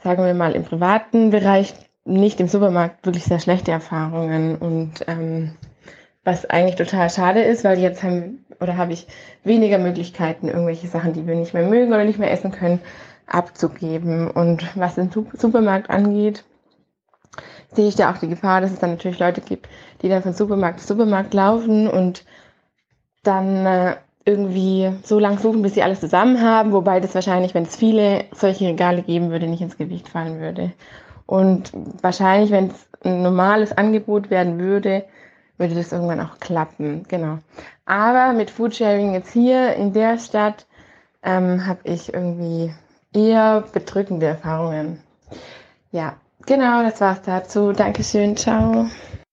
sagen 0.05 0.25
wir 0.25 0.35
mal 0.35 0.53
im 0.53 0.63
privaten 0.63 1.31
Bereich, 1.31 1.75
nicht 2.09 2.41
im 2.41 2.49
Supermarkt 2.49 3.05
wirklich 3.07 3.25
sehr 3.25 3.41
schlechte 3.41 3.71
Erfahrungen 3.71 4.57
und 4.57 5.05
ähm, 5.07 5.53
was 6.25 6.47
eigentlich 6.47 6.77
total 6.77 7.11
schade 7.11 7.43
ist, 7.43 7.65
weil 7.65 7.79
jetzt 7.79 8.03
haben 8.03 8.45
oder 8.61 8.77
habe 8.77 8.93
ich 8.93 9.07
weniger 9.45 9.79
Möglichkeiten, 9.79 10.49
irgendwelche 10.49 10.89
Sachen, 10.89 11.13
die 11.13 11.27
wir 11.27 11.35
nicht 11.35 11.55
mehr 11.55 11.67
mögen 11.67 11.93
oder 11.93 12.05
nicht 12.05 12.19
mehr 12.19 12.33
essen 12.33 12.51
können, 12.51 12.81
abzugeben. 13.27 14.31
Und 14.31 14.77
was 14.77 14.97
den 14.97 15.11
Supermarkt 15.11 15.91
angeht, 15.91 16.45
sehe 17.73 17.89
ich 17.89 17.95
da 17.95 18.11
auch 18.13 18.19
die 18.19 18.29
Gefahr, 18.29 18.61
dass 18.61 18.73
es 18.73 18.81
dann 18.81 18.91
natürlich 18.91 19.19
Leute 19.19 19.41
gibt, 19.41 19.69
die 20.03 20.09
dann 20.09 20.23
von 20.23 20.33
Supermarkt 20.33 20.81
zu 20.81 20.87
Supermarkt 20.87 21.35
laufen 21.35 21.89
und 21.89 22.25
dann 23.23 23.67
äh, 23.67 23.97
irgendwie 24.25 24.93
so 25.05 25.19
lang 25.19 25.39
suchen, 25.39 25.63
bis 25.63 25.75
sie 25.75 25.83
alles 25.83 26.01
zusammen 26.01 26.43
haben, 26.43 26.73
wobei 26.73 27.01
das 27.01 27.15
wahrscheinlich, 27.15 27.55
wenn 27.55 27.65
es 27.65 27.77
viele 27.77 28.25
solche 28.33 28.67
Regale 28.67 29.03
geben 29.03 29.31
würde, 29.31 29.47
nicht 29.47 29.63
ins 29.63 29.79
Gewicht 29.79 30.09
fallen 30.09 30.41
würde. 30.41 30.73
Und 31.29 31.73
wahrscheinlich, 32.01 32.51
wenn 32.51 32.69
es 32.69 32.89
ein 33.05 33.21
normales 33.23 33.77
Angebot 33.77 34.31
werden 34.31 34.59
würde, 34.59 35.05
würde 35.59 35.75
das 35.75 35.93
irgendwann 35.93 36.21
auch 36.21 36.41
klappen. 36.41 37.05
Genau. 37.07 37.37
Aber 37.85 38.33
mit 38.33 38.51
Foodsharing 38.51 39.13
jetzt 39.13 39.31
hier 39.31 39.75
in 39.75 39.93
der 39.93 40.19
Stadt 40.19 40.67
ähm, 41.23 41.67
habe 41.67 41.81
ich 41.85 42.15
irgendwie 42.15 42.73
eher 43.13 43.63
bedrückende 43.75 44.25
Erfahrungen. 44.25 45.03
Ja, 45.91 46.15
genau, 46.47 46.83
das 46.83 46.99
war's 47.03 47.21
dazu. 47.21 47.73
Dankeschön, 47.73 48.35
ciao. 48.35 48.87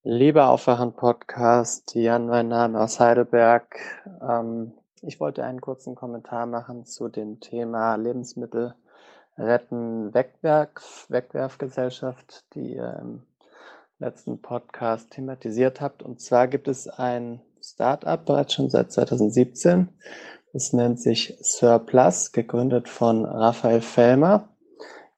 Lieber 0.03 0.49
Aufwachen-Podcast, 0.49 1.95
Jan, 1.95 2.27
mein 2.27 2.49
Name 2.49 2.77
aus 2.77 2.99
Heidelberg. 2.99 3.79
Ähm, 4.21 4.73
ich 5.01 5.21
wollte 5.21 5.45
einen 5.45 5.61
kurzen 5.61 5.95
Kommentar 5.95 6.45
machen 6.45 6.83
zu 6.83 7.07
dem 7.07 7.39
Thema 7.39 7.95
Lebensmittel 7.95 8.75
retten 9.37 10.13
Wegwerf, 10.13 11.05
Wegwerfgesellschaft, 11.09 12.45
die 12.53 12.75
ihr 12.75 12.99
im 13.01 13.23
letzten 13.99 14.41
Podcast 14.41 15.11
thematisiert 15.11 15.81
habt. 15.81 16.03
Und 16.03 16.21
zwar 16.21 16.47
gibt 16.47 16.67
es 16.67 16.87
ein 16.87 17.41
Startup 17.61 18.23
bereits 18.23 18.53
schon 18.53 18.69
seit 18.69 18.91
2017. 18.91 19.89
Das 20.53 20.73
nennt 20.73 20.99
sich 20.99 21.37
Surplus, 21.41 22.31
gegründet 22.31 22.87
von 22.87 23.25
Raphael 23.25 23.81
Fellmer, 23.81 24.49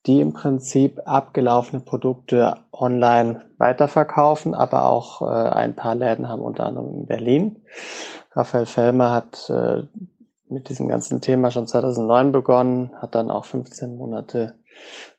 die 0.05 0.21
im 0.21 0.33
Prinzip 0.33 1.01
abgelaufene 1.05 1.81
Produkte 1.81 2.57
online 2.71 3.45
weiterverkaufen, 3.57 4.55
aber 4.55 4.85
auch 4.85 5.21
äh, 5.21 5.25
ein 5.25 5.75
paar 5.75 5.95
Läden 5.95 6.29
haben 6.29 6.41
unter 6.41 6.65
anderem 6.65 6.93
in 6.93 7.05
Berlin. 7.05 7.63
Raphael 8.31 8.65
Fellmer 8.65 9.11
hat 9.11 9.49
äh, 9.49 9.83
mit 10.49 10.69
diesem 10.69 10.87
ganzen 10.87 11.21
Thema 11.21 11.51
schon 11.51 11.67
2009 11.67 12.31
begonnen, 12.31 12.91
hat 13.01 13.15
dann 13.15 13.31
auch 13.31 13.45
15 13.45 13.97
Monate 13.97 14.55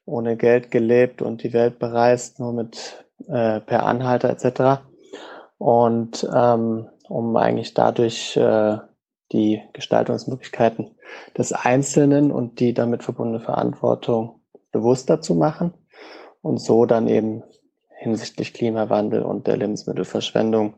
ohne 0.04 0.36
Geld 0.36 0.70
gelebt 0.70 1.22
und 1.22 1.42
die 1.42 1.52
Welt 1.52 1.78
bereist, 1.78 2.40
nur 2.40 2.52
mit 2.52 3.04
äh, 3.26 3.60
per 3.60 3.84
Anhalter 3.84 4.30
etc. 4.30 4.82
Und 5.58 6.26
ähm, 6.34 6.88
um 7.08 7.36
eigentlich 7.36 7.74
dadurch 7.74 8.36
äh, 8.36 8.78
die 9.32 9.62
Gestaltungsmöglichkeiten 9.72 10.94
des 11.36 11.52
Einzelnen 11.52 12.30
und 12.30 12.60
die 12.60 12.72
damit 12.72 13.02
verbundene 13.02 13.40
Verantwortung 13.40 14.40
bewusster 14.72 15.20
zu 15.20 15.34
machen 15.34 15.74
und 16.40 16.58
so 16.58 16.86
dann 16.86 17.08
eben 17.08 17.42
hinsichtlich 17.98 18.54
Klimawandel 18.54 19.22
und 19.22 19.46
der 19.46 19.56
Lebensmittelverschwendung 19.56 20.74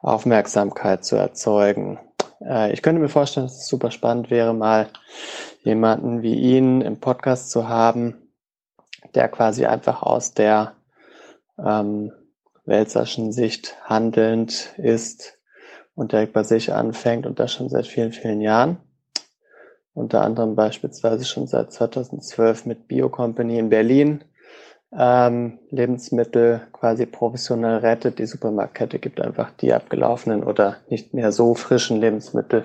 Aufmerksamkeit 0.00 1.04
zu 1.04 1.16
erzeugen. 1.16 1.98
Äh, 2.46 2.72
ich 2.72 2.82
könnte 2.82 3.00
mir 3.00 3.08
vorstellen, 3.08 3.46
dass 3.46 3.58
es 3.58 3.68
super 3.68 3.90
spannend 3.90 4.30
wäre, 4.30 4.54
mal 4.54 4.88
jemanden 5.62 6.22
wie 6.22 6.34
ihn 6.34 6.80
im 6.80 6.98
Podcast 6.98 7.50
zu 7.50 7.68
haben, 7.68 8.16
der 9.14 9.28
quasi 9.28 9.66
einfach 9.66 10.02
aus 10.02 10.34
der 10.34 10.74
ähm, 11.58 12.12
Welserschen 12.64 13.32
Sicht 13.32 13.76
handelnd 13.84 14.74
ist 14.76 15.38
und 15.94 16.12
direkt 16.12 16.32
bei 16.32 16.42
sich 16.42 16.72
anfängt 16.72 17.26
und 17.26 17.38
das 17.38 17.52
schon 17.52 17.68
seit 17.68 17.86
vielen, 17.86 18.12
vielen 18.12 18.40
Jahren. 18.40 18.78
Unter 19.94 20.22
anderem 20.22 20.54
beispielsweise 20.54 21.24
schon 21.24 21.46
seit 21.46 21.72
2012 21.72 22.66
mit 22.66 22.88
Bio 22.88 23.10
Company 23.10 23.58
in 23.58 23.68
Berlin 23.68 24.24
ähm, 24.96 25.58
Lebensmittel 25.70 26.62
quasi 26.72 27.06
professionell 27.06 27.78
rettet. 27.78 28.18
Die 28.18 28.26
Supermarktkette 28.26 28.98
gibt 28.98 29.20
einfach 29.20 29.50
die 29.52 29.72
abgelaufenen 29.72 30.44
oder 30.44 30.76
nicht 30.88 31.14
mehr 31.14 31.32
so 31.32 31.54
frischen 31.54 32.00
Lebensmittel 32.00 32.64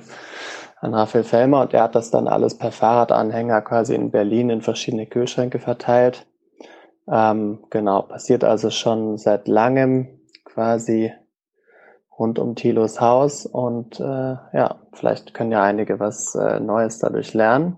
an 0.80 0.93
Raphael 0.93 1.23
Fellmer 1.23 1.61
und 1.61 1.73
er 1.73 1.83
hat 1.83 1.95
das 1.95 2.11
dann 2.11 2.27
alles 2.27 2.57
per 2.57 2.72
Fahrradanhänger 2.72 3.61
quasi 3.61 3.95
in 3.95 4.11
Berlin 4.11 4.49
in 4.49 4.61
verschiedene 4.61 5.07
Kühlschränke 5.07 5.59
verteilt. 5.59 6.27
Ähm, 7.09 7.64
genau, 7.69 8.03
passiert 8.03 8.43
also 8.43 8.69
schon 8.69 9.17
seit 9.17 9.47
langem 9.47 10.19
quasi 10.43 11.14
rund 12.17 12.39
um 12.39 12.56
Thilos 12.56 12.99
Haus 12.99 13.45
und 13.45 13.99
äh, 13.99 14.03
ja, 14.03 14.81
vielleicht 14.93 15.33
können 15.33 15.51
ja 15.51 15.64
einige 15.64 15.99
was 15.99 16.35
äh, 16.35 16.59
Neues 16.59 16.99
dadurch 16.99 17.33
lernen. 17.33 17.77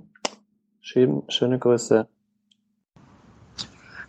Schön, 0.82 1.24
schöne 1.28 1.60
Grüße. 1.60 2.08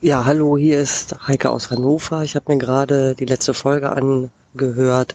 Ja, 0.02 0.24
hallo, 0.24 0.56
hier 0.56 0.80
ist 0.80 1.14
Heike 1.28 1.50
aus 1.50 1.70
Hannover. 1.70 2.22
Ich 2.22 2.34
habe 2.34 2.50
mir 2.50 2.58
gerade 2.58 3.14
die 3.14 3.26
letzte 3.26 3.52
Folge 3.52 3.92
angehört. 3.92 5.14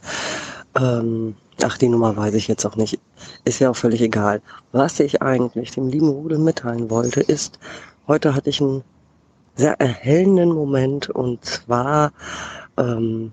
Ähm, 0.80 1.36
ach, 1.64 1.80
die 1.80 1.90
Nummer 1.90 2.16
weiß 2.16 2.36
ich 2.36 2.48
jetzt 2.48 2.66
auch 2.66 2.76
nicht. 2.76 3.00
Ist 3.46 3.58
ja 3.58 3.72
auch 3.72 3.76
völlig 3.76 4.00
egal. 4.02 4.44
Was 4.74 5.00
ich 5.00 5.24
eigentlich 5.24 5.72
dem 5.72 5.88
lieben 5.88 6.10
Rudel 6.10 6.38
mitteilen 6.38 6.92
wollte, 6.92 7.22
ist, 7.22 7.58
heute 8.06 8.36
hatte 8.36 8.52
ich 8.52 8.62
einen 8.62 8.84
sehr 9.56 9.74
erhellenden 9.82 10.50
Moment 10.50 11.10
und 11.10 11.44
zwar 11.44 12.12
ähm, 12.78 13.32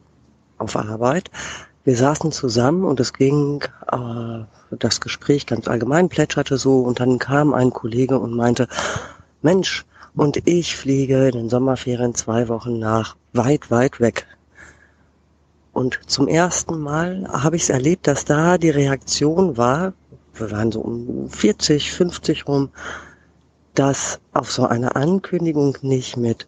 auf 0.56 0.74
Arbeit. 0.74 1.30
Wir 1.84 1.98
saßen 1.98 2.32
zusammen 2.32 2.84
und 2.84 2.98
es 2.98 3.12
ging, 3.12 3.62
äh, 3.90 4.44
das 4.70 5.02
Gespräch 5.02 5.44
ganz 5.44 5.68
allgemein 5.68 6.08
plätscherte 6.08 6.56
so 6.56 6.80
und 6.80 6.98
dann 6.98 7.18
kam 7.18 7.52
ein 7.52 7.74
Kollege 7.74 8.18
und 8.18 8.34
meinte, 8.34 8.68
Mensch, 9.42 9.84
und 10.14 10.46
ich 10.46 10.76
fliege 10.76 11.28
in 11.28 11.32
den 11.32 11.48
Sommerferien 11.48 12.14
zwei 12.14 12.48
Wochen 12.48 12.78
nach 12.78 13.16
weit, 13.32 13.70
weit 13.70 14.00
weg. 14.00 14.26
Und 15.72 15.98
zum 16.06 16.28
ersten 16.28 16.78
Mal 16.80 17.26
habe 17.30 17.56
ich 17.56 17.62
es 17.62 17.70
erlebt, 17.70 18.06
dass 18.06 18.24
da 18.24 18.58
die 18.58 18.70
Reaktion 18.70 19.56
war, 19.56 19.94
wir 20.34 20.50
waren 20.50 20.72
so 20.72 20.80
um 20.80 21.28
40, 21.30 21.92
50 21.92 22.46
rum, 22.46 22.70
dass 23.74 24.20
auf 24.34 24.52
so 24.52 24.66
eine 24.66 24.96
Ankündigung 24.96 25.78
nicht 25.80 26.16
mit 26.16 26.46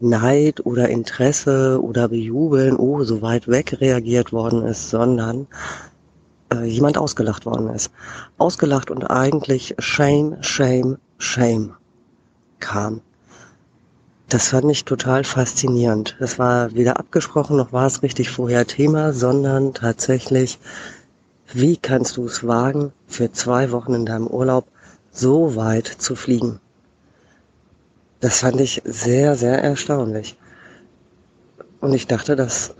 Neid 0.00 0.66
oder 0.66 0.88
Interesse 0.88 1.80
oder 1.80 2.08
Bejubeln, 2.08 2.76
oh, 2.76 3.04
so 3.04 3.22
weit 3.22 3.46
weg 3.46 3.80
reagiert 3.80 4.32
worden 4.32 4.64
ist, 4.64 4.90
sondern 4.90 5.46
äh, 6.52 6.64
jemand 6.64 6.98
ausgelacht 6.98 7.46
worden 7.46 7.68
ist. 7.68 7.92
Ausgelacht 8.38 8.90
und 8.90 9.04
eigentlich 9.04 9.76
Shame, 9.78 10.36
Shame, 10.42 10.98
Shame 11.18 11.76
kam. 12.62 13.02
Das 14.30 14.48
fand 14.48 14.70
ich 14.70 14.86
total 14.86 15.24
faszinierend. 15.24 16.16
Das 16.18 16.38
war 16.38 16.72
weder 16.72 16.98
abgesprochen, 16.98 17.58
noch 17.58 17.74
war 17.74 17.86
es 17.86 18.02
richtig 18.02 18.30
vorher 18.30 18.66
Thema, 18.66 19.12
sondern 19.12 19.74
tatsächlich, 19.74 20.58
wie 21.52 21.76
kannst 21.76 22.16
du 22.16 22.24
es 22.24 22.46
wagen, 22.46 22.92
für 23.08 23.30
zwei 23.30 23.70
Wochen 23.72 23.92
in 23.92 24.06
deinem 24.06 24.26
Urlaub 24.26 24.66
so 25.10 25.54
weit 25.54 25.86
zu 25.86 26.16
fliegen. 26.16 26.60
Das 28.20 28.38
fand 28.40 28.58
ich 28.60 28.80
sehr, 28.86 29.36
sehr 29.36 29.62
erstaunlich. 29.62 30.38
Und 31.80 31.92
ich 31.92 32.06
dachte, 32.06 32.36
das, 32.36 32.74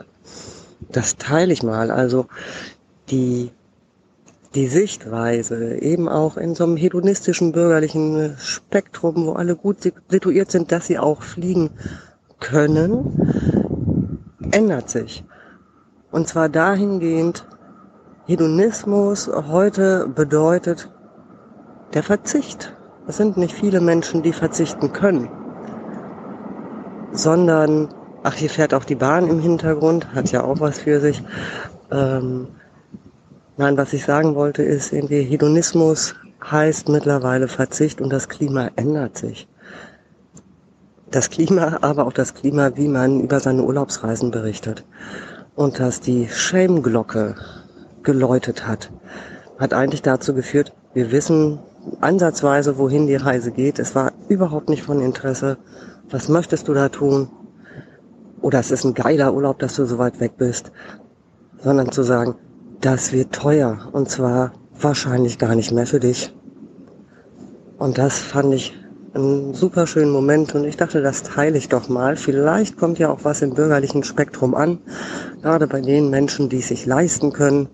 das 0.91 1.17
teile 1.17 1.53
ich 1.53 1.63
mal. 1.63 1.91
Also 1.91 2.29
die, 3.11 3.51
die 4.55 4.67
Sichtweise, 4.67 5.77
eben 5.77 6.09
auch 6.09 6.37
in 6.37 6.55
so 6.55 6.65
einem 6.65 6.77
hedonistischen 6.77 7.53
bürgerlichen 7.53 8.35
Spektrum, 8.39 9.27
wo 9.27 9.33
alle 9.33 9.57
gut 9.57 9.79
situiert 10.09 10.51
sind, 10.51 10.73
dass 10.73 10.87
sie 10.87 10.99
auch 10.99 11.23
fliegen 11.23 11.71
können, 12.39 13.33
ändert 14.51 14.91
sich. 14.91 15.25
Und 16.11 16.29
zwar 16.29 16.49
dahingehend, 16.49 17.47
Hedonismus 18.27 19.29
heute 19.29 20.07
bedeutet 20.09 20.91
der 21.95 22.03
Verzicht. 22.03 22.77
Es 23.07 23.17
sind 23.17 23.37
nicht 23.37 23.55
viele 23.55 23.81
Menschen, 23.81 24.23
die 24.23 24.33
verzichten 24.33 24.93
können, 24.93 25.29
sondern, 27.13 27.89
ach, 28.23 28.35
hier 28.35 28.51
fährt 28.51 28.75
auch 28.75 28.85
die 28.85 28.95
Bahn 28.95 29.29
im 29.29 29.41
Hintergrund, 29.41 30.15
hat 30.15 30.31
ja 30.31 30.45
auch 30.45 30.61
was 30.61 30.79
für 30.79 31.01
sich. 31.01 31.23
Ähm, 31.91 32.49
nein, 33.63 33.77
was 33.77 33.93
ich 33.93 34.05
sagen 34.05 34.35
wollte, 34.35 34.65
ist, 34.65 34.93
irgendwie 34.93 35.23
Hedonismus 35.23 36.17
heißt 36.45 36.89
mittlerweile 36.89 37.47
Verzicht 37.47 38.01
und 38.01 38.13
das 38.13 38.29
Klima 38.29 38.71
ändert 38.75 39.17
sich. 39.17 39.47
Das 41.13 41.31
Klima, 41.31 41.79
aber 41.81 42.07
auch 42.07 42.13
das 42.13 42.35
Klima, 42.35 42.73
wie 42.75 42.89
man 42.89 43.21
über 43.21 43.39
seine 43.39 43.63
Urlaubsreisen 43.63 44.33
berichtet. 44.33 44.85
Und 45.55 45.79
dass 45.79 46.01
die 46.01 46.29
Shame-Glocke 46.29 47.37
geläutet 48.03 48.67
hat, 48.67 48.91
hat 49.59 49.75
eigentlich 49.75 50.03
dazu 50.03 50.35
geführt, 50.35 50.73
wir 50.95 51.13
wissen 51.13 51.61
ansatzweise, 52.01 52.79
wohin 52.79 53.07
die 53.07 53.15
Reise 53.15 53.53
geht. 53.53 53.79
Es 53.79 53.95
war 53.95 54.11
überhaupt 54.29 54.71
nicht 54.71 54.83
von 54.83 55.01
Interesse. 55.01 55.57
Was 56.11 56.29
möchtest 56.29 56.67
du 56.67 56.75
da 56.75 56.89
tun? 56.89 57.31
Oder 58.41 58.59
es 58.59 58.73
ist 58.73 58.83
ein 58.85 58.95
geiler 58.95 59.33
Urlaub, 59.33 59.61
dass 59.61 59.77
du 59.77 59.85
so 59.85 59.99
weit 59.99 60.19
weg 60.19 60.33
bist. 60.37 60.73
Sondern 61.63 61.93
zu 61.93 62.03
sagen, 62.03 62.35
das 62.83 63.13
wird 63.13 63.33
teuer. 63.33 63.89
Und 63.93 64.11
zwar 64.11 64.53
wahrscheinlich 64.79 65.39
gar 65.39 65.55
nicht 65.55 65.73
mehr 65.73 65.87
für 65.87 66.01
dich. 66.01 66.35
Und 67.79 67.97
das 67.99 68.19
fand 68.19 68.53
ich 68.55 68.75
einen 69.15 69.55
super 69.55 69.87
schönen 69.87 70.11
Moment 70.11 70.55
und 70.55 70.65
ich 70.65 70.77
dachte, 70.77 71.03
das 71.03 71.23
teile 71.23 71.59
ich 71.59 71.69
doch 71.69 71.89
mal. 71.89 72.17
Vielleicht 72.17 72.77
kommt 72.79 72.99
ja 72.99 73.11
auch 73.11 73.21
was 73.25 73.43
im 73.43 73.55
bürgerlichen 73.55 74.05
Spektrum 74.05 74.55
an, 74.55 74.79
gerade 75.43 75.67
bei 75.67 75.81
den 75.81 76.09
Menschen, 76.09 76.49
die 76.49 76.59
es 76.59 76.69
sich 76.69 76.87
leisten 76.87 77.33
können, 77.33 77.69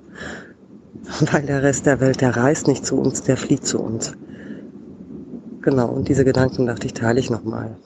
weil 1.32 1.42
der 1.42 1.62
Rest 1.62 1.86
der 1.86 2.00
Welt, 2.00 2.20
der 2.20 2.36
reist 2.36 2.66
nicht 2.66 2.84
zu 2.84 2.96
uns, 2.96 3.22
der 3.22 3.36
fliegt 3.36 3.66
zu 3.66 3.80
uns. 3.80 4.14
Genau, 5.62 5.88
und 5.88 6.08
diese 6.08 6.24
Gedanken 6.24 6.66
dachte 6.66 6.86
ich, 6.86 6.94
teile 6.94 7.20
ich 7.20 7.30
nochmal. 7.30 7.76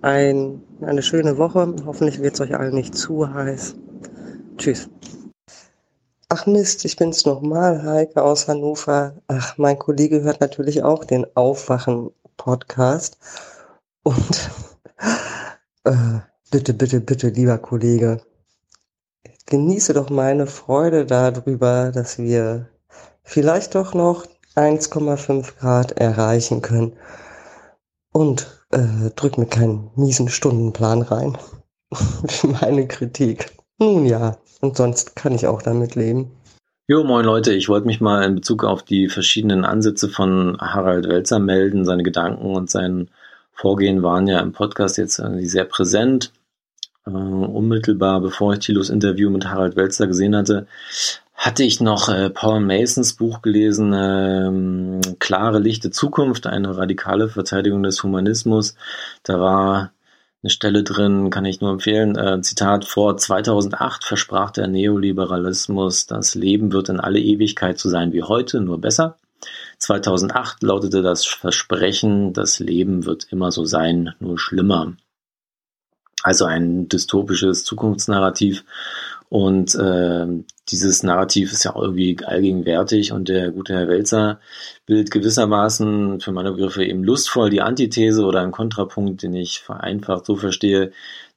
Ein, 0.00 0.62
eine 0.80 1.02
schöne 1.02 1.38
Woche, 1.38 1.74
hoffentlich 1.84 2.22
wird 2.22 2.34
es 2.34 2.40
euch 2.40 2.56
allen 2.56 2.74
nicht 2.74 2.94
zu 2.94 3.32
heiß. 3.32 3.74
Tschüss. 4.56 4.88
Ach 6.36 6.46
Mist, 6.46 6.84
ich 6.84 6.96
bin's 6.96 7.24
nochmal, 7.26 7.84
Heike 7.84 8.20
aus 8.20 8.48
Hannover. 8.48 9.14
Ach, 9.28 9.56
mein 9.56 9.78
Kollege 9.78 10.22
hört 10.22 10.40
natürlich 10.40 10.82
auch 10.82 11.04
den 11.04 11.24
Aufwachen-Podcast. 11.36 13.18
Und 14.02 14.50
äh, 15.84 16.18
bitte, 16.50 16.74
bitte, 16.74 16.98
bitte, 17.00 17.28
lieber 17.28 17.58
Kollege, 17.58 18.20
genieße 19.46 19.94
doch 19.94 20.10
meine 20.10 20.48
Freude 20.48 21.06
darüber, 21.06 21.92
dass 21.92 22.18
wir 22.18 22.68
vielleicht 23.22 23.76
doch 23.76 23.94
noch 23.94 24.26
1,5 24.56 25.56
Grad 25.60 25.92
erreichen 25.92 26.62
können. 26.62 26.96
Und 28.10 28.66
äh, 28.72 29.10
drück 29.14 29.38
mir 29.38 29.46
keinen 29.46 29.92
miesen 29.94 30.28
Stundenplan 30.28 31.02
rein 31.02 31.38
meine 32.42 32.88
Kritik. 32.88 33.52
Nun 33.78 34.04
ja, 34.04 34.36
und 34.64 34.76
sonst 34.76 35.14
kann 35.14 35.32
ich 35.32 35.46
auch 35.46 35.62
damit 35.62 35.94
leben. 35.94 36.30
Jo, 36.86 37.02
moin 37.02 37.24
Leute, 37.24 37.54
ich 37.54 37.68
wollte 37.68 37.86
mich 37.86 38.00
mal 38.00 38.24
in 38.24 38.34
Bezug 38.34 38.64
auf 38.64 38.82
die 38.82 39.08
verschiedenen 39.08 39.64
Ansätze 39.64 40.08
von 40.08 40.58
Harald 40.60 41.08
Welzer 41.08 41.38
melden. 41.38 41.84
Seine 41.86 42.02
Gedanken 42.02 42.54
und 42.54 42.68
sein 42.68 43.08
Vorgehen 43.52 44.02
waren 44.02 44.26
ja 44.26 44.40
im 44.40 44.52
Podcast 44.52 44.98
jetzt 44.98 45.22
sehr 45.38 45.64
präsent. 45.64 46.32
Äh, 47.06 47.10
unmittelbar 47.10 48.20
bevor 48.20 48.52
ich 48.52 48.58
Thilos 48.58 48.90
Interview 48.90 49.30
mit 49.30 49.46
Harald 49.46 49.76
Welzer 49.76 50.06
gesehen 50.06 50.36
hatte, 50.36 50.66
hatte 51.34 51.64
ich 51.64 51.80
noch 51.80 52.10
äh, 52.10 52.28
Paul 52.28 52.60
Masons 52.60 53.14
Buch 53.14 53.40
gelesen, 53.40 53.94
ähm, 53.94 55.00
Klare, 55.20 55.60
lichte 55.60 55.90
Zukunft, 55.90 56.46
eine 56.46 56.76
radikale 56.76 57.28
Verteidigung 57.28 57.82
des 57.82 58.02
Humanismus. 58.02 58.76
Da 59.22 59.40
war 59.40 59.93
eine 60.44 60.50
Stelle 60.50 60.82
drin, 60.82 61.30
kann 61.30 61.46
ich 61.46 61.62
nur 61.62 61.70
empfehlen, 61.70 62.16
äh, 62.16 62.42
Zitat, 62.42 62.84
vor 62.84 63.16
2008 63.16 64.04
versprach 64.04 64.50
der 64.50 64.66
Neoliberalismus, 64.66 66.04
das 66.06 66.34
Leben 66.34 66.70
wird 66.70 66.90
in 66.90 67.00
alle 67.00 67.18
Ewigkeit 67.18 67.78
so 67.78 67.88
sein 67.88 68.12
wie 68.12 68.22
heute, 68.22 68.60
nur 68.60 68.78
besser. 68.78 69.16
2008 69.78 70.62
lautete 70.62 71.00
das 71.00 71.24
Versprechen, 71.24 72.34
das 72.34 72.58
Leben 72.58 73.06
wird 73.06 73.26
immer 73.30 73.52
so 73.52 73.64
sein, 73.64 74.14
nur 74.20 74.38
schlimmer. 74.38 74.92
Also 76.22 76.44
ein 76.44 76.90
dystopisches 76.90 77.64
Zukunftsnarrativ. 77.64 78.64
Und 79.28 79.74
äh, 79.74 80.26
dieses 80.68 81.02
Narrativ 81.02 81.52
ist 81.52 81.64
ja 81.64 81.74
auch 81.74 81.82
irgendwie 81.82 82.16
allgegenwärtig 82.24 83.12
und 83.12 83.28
der 83.28 83.50
gute 83.50 83.74
Herr 83.74 83.88
Welzer 83.88 84.40
bildet 84.86 85.10
gewissermaßen 85.10 86.20
für 86.20 86.32
meine 86.32 86.52
Begriffe 86.52 86.84
eben 86.84 87.04
lustvoll 87.04 87.50
die 87.50 87.60
Antithese 87.60 88.24
oder 88.24 88.40
einen 88.40 88.52
Kontrapunkt, 88.52 89.22
den 89.22 89.34
ich 89.34 89.60
vereinfacht 89.60 90.26
so 90.26 90.36
verstehe. 90.36 90.92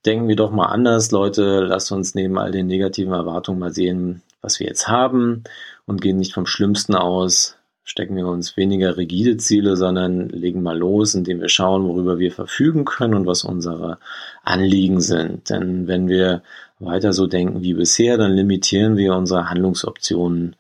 Denken 0.06 0.28
wir 0.28 0.36
doch 0.36 0.52
mal 0.52 0.68
anders, 0.68 1.12
Leute, 1.12 1.62
lasst 1.62 1.92
uns 1.92 2.16
neben 2.16 2.38
all 2.38 2.52
den 2.52 2.68
negativen 2.68 3.14
Erwartungen 3.14 3.60
mal 3.60 3.74
sehen, 3.74 4.22
was 4.42 4.60
wir 4.60 4.68
jetzt 4.68 4.88
haben 4.88 5.44
und 5.86 6.02
gehen 6.02 6.18
nicht 6.18 6.34
vom 6.34 6.46
Schlimmsten 6.46 6.96
aus, 6.96 7.58
stecken 7.84 8.18
wir 8.18 8.28
uns 8.28 8.58
weniger 8.58 8.98
rigide 8.98 9.38
Ziele, 9.38 9.78
sondern 9.78 10.28
legen 10.28 10.62
mal 10.62 10.78
los, 10.78 11.16
indem 11.16 11.40
wir 11.40 11.50
schauen, 11.50 11.86
worüber 11.88 12.20
wir 12.20 12.32
verfügen 12.34 12.84
können 12.84 13.14
und 13.14 13.26
was 13.26 13.46
unsere 13.46 13.98
Anliegen 14.44 15.00
sind. 15.00 15.50
Denn 15.50 15.88
wenn 15.88 16.10
wir 16.10 16.44
weiter 16.80 17.14
so 17.14 17.28
denken 17.28 17.62
wie 17.62 17.74
bisher, 17.74 18.18
dann 18.18 18.34
limitieren 18.34 18.98
wir 18.98 19.16
unsere 19.16 19.50
Handlungsoptionen 19.50 20.56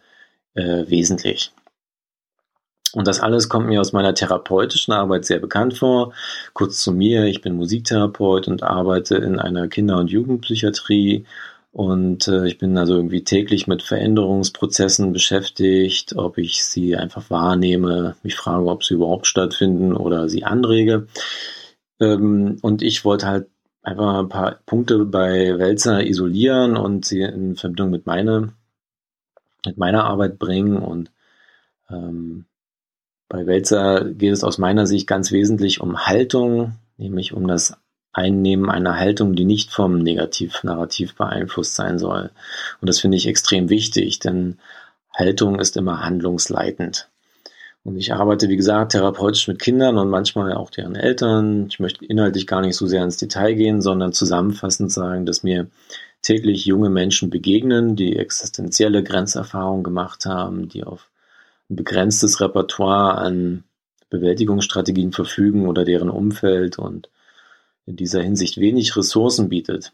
äh, 0.55 0.85
wesentlich. 0.87 1.51
Und 2.93 3.07
das 3.07 3.19
alles 3.19 3.49
kommt 3.49 3.67
mir 3.67 3.81
aus 3.81 3.93
meiner 3.93 4.15
therapeutischen 4.15 4.93
Arbeit 4.93 5.25
sehr 5.25 5.39
bekannt 5.39 5.77
vor. 5.77 6.13
Kurz 6.53 6.81
zu 6.81 6.93
mir, 6.93 7.25
ich 7.25 7.41
bin 7.41 7.55
Musiktherapeut 7.55 8.47
und 8.47 8.63
arbeite 8.63 9.17
in 9.17 9.39
einer 9.39 9.67
Kinder- 9.67 9.97
und 9.97 10.09
Jugendpsychiatrie 10.09 11.25
und 11.71 12.27
äh, 12.27 12.47
ich 12.47 12.57
bin 12.57 12.77
also 12.77 12.95
irgendwie 12.95 13.23
täglich 13.23 13.67
mit 13.67 13.83
Veränderungsprozessen 13.83 15.13
beschäftigt, 15.13 16.15
ob 16.15 16.39
ich 16.39 16.63
sie 16.63 16.95
einfach 16.95 17.29
wahrnehme, 17.29 18.15
mich 18.23 18.35
frage, 18.35 18.65
ob 18.65 18.83
sie 18.83 18.95
überhaupt 18.95 19.27
stattfinden 19.27 19.93
oder 19.95 20.27
sie 20.27 20.43
anrege. 20.43 21.07
Ähm, 21.99 22.57
und 22.61 22.81
ich 22.81 23.05
wollte 23.05 23.27
halt 23.27 23.47
einfach 23.87 24.19
ein 24.19 24.27
paar 24.27 24.59
Punkte 24.65 25.05
bei 25.05 25.57
Wälzer 25.57 26.05
isolieren 26.05 26.75
und 26.75 27.05
sie 27.05 27.21
in 27.21 27.55
Verbindung 27.55 27.89
mit, 27.89 28.05
meine, 28.05 28.53
mit 29.65 29.77
meiner 29.77 30.03
Arbeit 30.03 30.39
bringen. 30.39 30.77
Und 30.77 31.09
ähm, 31.89 32.45
bei 33.29 33.47
Wälzer 33.47 34.03
geht 34.03 34.33
es 34.33 34.43
aus 34.43 34.57
meiner 34.57 34.85
Sicht 34.87 35.07
ganz 35.07 35.31
wesentlich 35.31 35.79
um 35.79 36.05
Haltung, 36.05 36.73
nämlich 36.97 37.31
um 37.31 37.47
das 37.47 37.77
Einnehmen 38.11 38.69
einer 38.69 38.97
Haltung, 38.97 39.35
die 39.35 39.45
nicht 39.45 39.71
vom 39.71 39.99
Negativ-Narrativ 39.99 41.15
beeinflusst 41.15 41.75
sein 41.75 41.97
soll. 41.97 42.31
Und 42.81 42.89
das 42.89 42.99
finde 42.99 43.15
ich 43.15 43.25
extrem 43.25 43.69
wichtig, 43.69 44.19
denn 44.19 44.57
Haltung 45.13 45.59
ist 45.59 45.77
immer 45.77 46.03
handlungsleitend. 46.03 47.09
Und 47.87 47.95
ich 47.95 48.11
arbeite, 48.13 48.49
wie 48.49 48.57
gesagt, 48.57 48.91
therapeutisch 48.91 49.47
mit 49.47 49.59
Kindern 49.59 49.97
und 49.97 50.09
manchmal 50.09 50.51
auch 50.51 50.69
deren 50.69 50.97
Eltern. 50.97 51.67
Ich 51.69 51.79
möchte 51.79 52.03
inhaltlich 52.03 52.45
gar 52.45 52.59
nicht 52.59 52.75
so 52.75 52.85
sehr 52.85 53.01
ins 53.01 53.15
Detail 53.15 53.53
gehen, 53.53 53.81
sondern 53.81 54.11
zusammenfassend 54.11 54.91
sagen, 54.91 55.25
dass 55.25 55.41
mir 55.41 55.69
täglich 56.21 56.65
junge 56.65 56.89
Menschen 56.89 57.29
begegnen, 57.29 57.95
die 57.95 58.17
existenzielle 58.17 59.03
Grenzerfahrungen 59.03 59.85
gemacht 59.85 60.25
haben, 60.25 60.67
die 60.67 60.83
auf 60.83 61.09
ein 61.69 61.77
begrenztes 61.77 62.41
Repertoire 62.41 63.19
an 63.19 63.63
Bewältigungsstrategien 64.09 65.13
verfügen 65.13 65.65
oder 65.65 65.85
deren 65.85 66.09
Umfeld 66.09 66.77
und 66.77 67.07
in 67.85 67.95
dieser 67.95 68.21
Hinsicht 68.21 68.57
wenig 68.57 68.97
Ressourcen 68.97 69.47
bietet. 69.47 69.93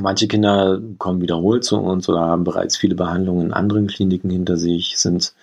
Manche 0.00 0.26
Kinder 0.26 0.80
kommen 0.96 1.20
wiederholt 1.20 1.64
zu 1.64 1.76
uns 1.76 2.08
oder 2.08 2.20
haben 2.20 2.44
bereits 2.44 2.78
viele 2.78 2.94
Behandlungen 2.94 3.48
in 3.48 3.52
anderen 3.52 3.88
Kliniken 3.88 4.30
hinter 4.30 4.56
sich, 4.56 4.96
sind 4.96 5.34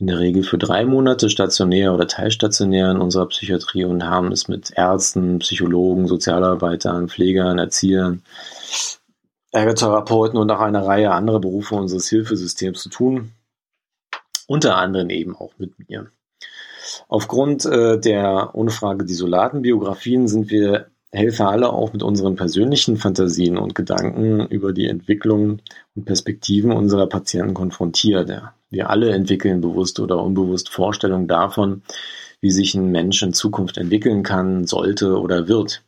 in 0.00 0.06
der 0.06 0.18
Regel 0.18 0.44
für 0.44 0.58
drei 0.58 0.84
Monate 0.84 1.28
stationär 1.28 1.92
oder 1.92 2.06
teilstationär 2.06 2.92
in 2.92 2.98
unserer 2.98 3.26
Psychiatrie 3.26 3.84
und 3.84 4.04
haben 4.04 4.30
es 4.30 4.46
mit 4.46 4.70
Ärzten, 4.76 5.40
Psychologen, 5.40 6.06
Sozialarbeitern, 6.06 7.08
Pflegern, 7.08 7.58
Erziehern, 7.58 8.22
Ergotherapeuten 9.50 10.38
und 10.38 10.50
auch 10.50 10.60
einer 10.60 10.86
Reihe 10.86 11.10
anderer 11.10 11.40
Berufe 11.40 11.74
unseres 11.74 12.08
Hilfesystems 12.08 12.80
zu 12.80 12.90
tun. 12.90 13.32
Unter 14.46 14.76
anderem 14.76 15.10
eben 15.10 15.34
auch 15.34 15.52
mit 15.58 15.88
mir. 15.88 16.10
Aufgrund 17.08 17.64
äh, 17.66 17.98
der 17.98 18.50
ohne 18.54 18.70
Frage 18.70 19.04
desolaten 19.04 19.62
Biografien 19.62 20.28
sind 20.28 20.50
wir 20.50 20.86
Helfer 21.10 21.48
alle 21.48 21.70
auch 21.70 21.92
mit 21.92 22.02
unseren 22.02 22.36
persönlichen 22.36 22.98
Fantasien 22.98 23.56
und 23.56 23.74
Gedanken 23.74 24.46
über 24.46 24.72
die 24.72 24.86
Entwicklung 24.86 25.60
und 25.94 26.04
Perspektiven 26.04 26.70
unserer 26.70 27.06
Patienten 27.06 27.54
konfrontiert. 27.54 28.28
Ja. 28.28 28.54
Wir 28.70 28.90
alle 28.90 29.10
entwickeln 29.12 29.60
bewusst 29.60 30.00
oder 30.00 30.22
unbewusst 30.22 30.68
Vorstellungen 30.68 31.28
davon, 31.28 31.82
wie 32.40 32.50
sich 32.50 32.74
ein 32.74 32.90
Mensch 32.90 33.22
in 33.22 33.32
Zukunft 33.32 33.78
entwickeln 33.78 34.22
kann, 34.22 34.66
sollte 34.66 35.18
oder 35.18 35.48
wird. 35.48 35.82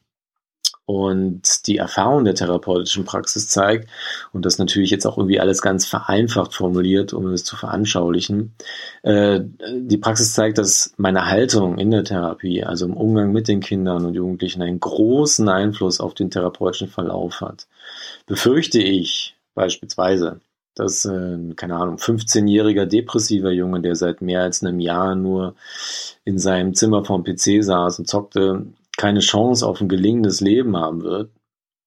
Und 0.86 1.68
die 1.68 1.76
Erfahrung 1.76 2.24
der 2.24 2.34
therapeutischen 2.34 3.04
Praxis 3.04 3.46
zeigt, 3.46 3.88
und 4.32 4.44
das 4.44 4.58
natürlich 4.58 4.90
jetzt 4.90 5.06
auch 5.06 5.18
irgendwie 5.18 5.38
alles 5.38 5.62
ganz 5.62 5.86
vereinfacht 5.86 6.52
formuliert, 6.52 7.12
um 7.12 7.28
es 7.28 7.44
zu 7.44 7.54
veranschaulichen, 7.54 8.56
äh, 9.02 9.38
die 9.72 9.98
Praxis 9.98 10.32
zeigt, 10.32 10.58
dass 10.58 10.92
meine 10.96 11.26
Haltung 11.26 11.78
in 11.78 11.92
der 11.92 12.02
Therapie, 12.02 12.64
also 12.64 12.86
im 12.86 12.96
Umgang 12.96 13.30
mit 13.30 13.46
den 13.46 13.60
Kindern 13.60 14.04
und 14.04 14.14
Jugendlichen, 14.14 14.62
einen 14.62 14.80
großen 14.80 15.48
Einfluss 15.48 16.00
auf 16.00 16.14
den 16.14 16.28
therapeutischen 16.28 16.88
Verlauf 16.88 17.40
hat. 17.40 17.68
Befürchte 18.26 18.80
ich 18.80 19.36
beispielsweise, 19.54 20.40
dass, 20.74 21.04
äh, 21.04 21.38
keine 21.56 21.76
Ahnung, 21.76 21.96
15-jähriger 21.96 22.86
depressiver 22.86 23.50
Junge, 23.50 23.80
der 23.80 23.96
seit 23.96 24.22
mehr 24.22 24.42
als 24.42 24.62
einem 24.62 24.80
Jahr 24.80 25.14
nur 25.14 25.54
in 26.24 26.38
seinem 26.38 26.74
Zimmer 26.74 27.04
vorm 27.04 27.24
PC 27.24 27.62
saß 27.62 27.98
und 27.98 28.08
zockte, 28.08 28.66
keine 28.96 29.20
Chance 29.20 29.66
auf 29.66 29.80
ein 29.80 29.88
gelingendes 29.88 30.40
Leben 30.40 30.76
haben 30.76 31.02
wird, 31.02 31.30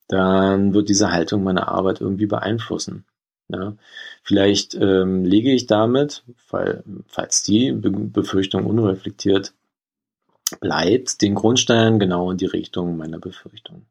dann 0.07 0.73
wird 0.73 0.89
diese 0.89 1.11
Haltung 1.11 1.43
meine 1.43 1.67
Arbeit 1.67 2.01
irgendwie 2.01 2.25
beeinflussen. 2.25 3.05
Ja, 3.49 3.75
vielleicht 4.23 4.73
ähm, 4.75 5.25
lege 5.25 5.51
ich 5.51 5.67
damit, 5.67 6.23
weil, 6.49 6.83
falls 7.07 7.43
die 7.43 7.71
Be 7.71 7.91
Befürchtung 7.91 8.65
unreflektiert 8.65 9.53
bleibt, 10.59 11.21
den 11.21 11.35
Grundstein 11.35 11.99
genau 11.99 12.31
in 12.31 12.37
die 12.37 12.45
Richtung 12.45 12.97
meiner 12.97 13.19
Befürchtung. 13.19 13.85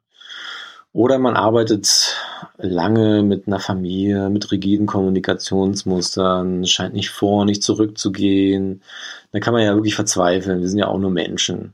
Oder 0.92 1.18
man 1.18 1.36
arbeitet 1.36 2.16
lange 2.58 3.22
mit 3.22 3.46
einer 3.46 3.60
Familie, 3.60 4.28
mit 4.28 4.52
rigiden 4.52 4.86
Kommunikationsmustern, 4.86 6.66
scheint 6.66 6.94
nicht 6.94 7.10
vor, 7.10 7.46
nicht 7.46 7.62
zurückzugehen. 7.62 8.82
Da 9.32 9.40
kann 9.40 9.54
man 9.54 9.62
ja 9.62 9.74
wirklich 9.74 9.94
verzweifeln. 9.94 10.60
Wir 10.60 10.68
sind 10.68 10.78
ja 10.78 10.88
auch 10.88 10.98
nur 10.98 11.10
Menschen. 11.10 11.72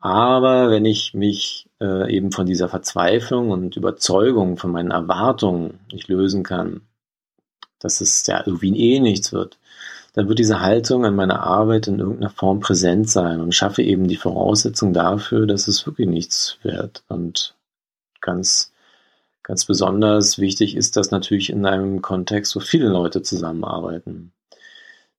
Aber 0.00 0.70
wenn 0.70 0.86
ich 0.86 1.12
mich 1.12 1.66
äh, 1.80 2.10
eben 2.14 2.32
von 2.32 2.46
dieser 2.46 2.70
Verzweiflung 2.70 3.50
und 3.50 3.76
Überzeugung, 3.76 4.56
von 4.56 4.72
meinen 4.72 4.90
Erwartungen 4.90 5.80
nicht 5.92 6.08
lösen 6.08 6.42
kann, 6.42 6.80
dass 7.78 8.00
es 8.00 8.26
ja 8.26 8.42
irgendwie 8.46 8.94
eh 8.94 9.00
nichts 9.00 9.32
wird, 9.32 9.58
dann 10.14 10.28
wird 10.28 10.38
diese 10.38 10.60
Haltung 10.60 11.04
an 11.04 11.14
meiner 11.14 11.42
Arbeit 11.42 11.86
in 11.86 11.98
irgendeiner 12.00 12.30
Form 12.30 12.60
präsent 12.60 13.10
sein 13.10 13.40
und 13.40 13.54
schaffe 13.54 13.82
eben 13.82 14.08
die 14.08 14.16
Voraussetzung 14.16 14.94
dafür, 14.94 15.46
dass 15.46 15.68
es 15.68 15.86
wirklich 15.86 16.08
nichts 16.08 16.58
wird. 16.62 17.04
Und 17.08 17.54
ganz, 18.20 18.72
ganz 19.42 19.64
besonders 19.64 20.38
wichtig 20.38 20.76
ist 20.76 20.96
das 20.96 21.10
natürlich 21.10 21.50
in 21.50 21.66
einem 21.66 22.02
Kontext, 22.02 22.54
wo 22.56 22.60
viele 22.60 22.88
Leute 22.88 23.22
zusammenarbeiten. 23.22 24.32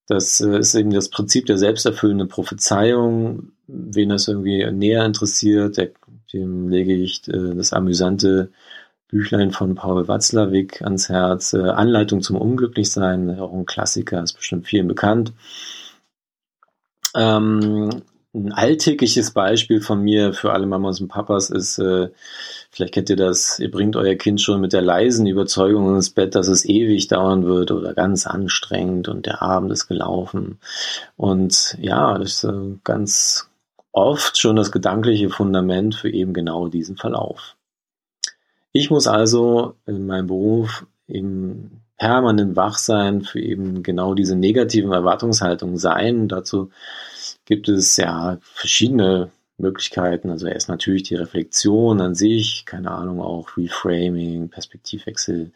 Das 0.08 0.42
äh, 0.42 0.60
ist 0.60 0.76
eben 0.76 0.92
das 0.92 1.10
Prinzip 1.10 1.46
der 1.46 1.58
selbsterfüllenden 1.58 2.28
Prophezeiung. 2.28 3.54
Wen 3.68 4.10
das 4.10 4.28
irgendwie 4.28 4.70
näher 4.72 5.06
interessiert, 5.06 5.78
der, 5.78 5.92
dem 6.34 6.68
lege 6.70 6.94
ich 6.94 7.28
äh, 7.30 7.56
das 7.56 7.72
amüsante 7.74 8.52
Büchlein 9.08 9.52
von 9.52 9.76
Paul 9.76 10.08
Watzlawick 10.08 10.82
ans 10.82 11.10
Herz. 11.10 11.54
Äh, 11.54 11.62
Anleitung 11.62 12.22
zum 12.22 12.38
Unglücklichsein, 12.38 13.40
auch 13.40 13.54
ein 13.54 13.66
Klassiker, 13.66 14.24
ist 14.24 14.34
bestimmt 14.34 14.68
vielen 14.68 14.88
bekannt. 14.88 15.34
Ähm, 17.16 18.04
ein 18.34 18.54
alltägliches 18.54 19.32
Beispiel 19.32 19.82
von 19.82 20.02
mir 20.02 20.34
für 20.34 20.54
alle 20.54 20.66
Mamas 20.66 21.02
und 21.02 21.10
Papas 21.10 21.50
ist, 21.50 21.80
äh, 21.80 22.10
vielleicht 22.70 22.94
kennt 22.94 23.10
ihr 23.10 23.18
das, 23.18 23.60
ihr 23.60 23.70
bringt 23.70 23.98
euer 23.98 24.16
Kind 24.16 24.40
schon 24.40 24.62
mit 24.62 24.72
der 24.72 24.82
leisen 24.82 25.28
Überzeugung 25.28 25.96
ins 25.96 26.12
Bett, 26.12 26.36
dass 26.36 26.48
es 26.48 26.64
ewig 26.66 27.08
dauern 27.08 27.46
wird 27.46 27.72
oder 27.72 27.94
ganz 27.94 28.28
anstrengend 28.28 29.10
und 29.10 29.26
der 29.26 29.42
Abend 29.42 29.72
ist 29.72 29.88
gelaufen. 29.88 30.60
Und 31.18 31.78
ja, 31.82 32.18
das 32.18 32.36
ist 32.36 32.44
äh, 32.46 32.78
ganz 32.86 33.50
oft 33.92 34.38
schon 34.38 34.56
das 34.56 34.72
gedankliche 34.72 35.30
Fundament 35.30 35.96
für 35.96 36.10
eben 36.10 36.34
genau 36.34 36.70
diesen 36.70 36.96
Verlauf. 36.96 37.58
Ich 38.72 38.90
muss 38.90 39.08
also 39.08 39.76
in 39.86 40.06
meinem 40.06 40.28
Beruf 40.28 40.86
eben 41.10 41.82
permanent 41.98 42.56
wach 42.56 42.78
sein 42.78 43.22
für 43.22 43.42
eben 43.42 43.84
genau 43.84 44.14
diese 44.14 44.38
negativen 44.38 44.94
Erwartungshaltungen 44.94 45.78
sein. 45.78 46.30
Dazu 46.30 46.72
gibt 47.52 47.68
es 47.68 47.98
ja 47.98 48.38
verschiedene 48.42 49.30
Möglichkeiten. 49.58 50.30
Also 50.30 50.48
erst 50.48 50.70
natürlich 50.70 51.04
die 51.04 51.16
Reflexion 51.16 52.00
an 52.00 52.16
sich, 52.16 52.64
keine 52.66 52.92
Ahnung, 52.92 53.20
auch 53.20 53.58
Reframing, 53.58 54.48
Perspektivwechsel, 54.48 55.52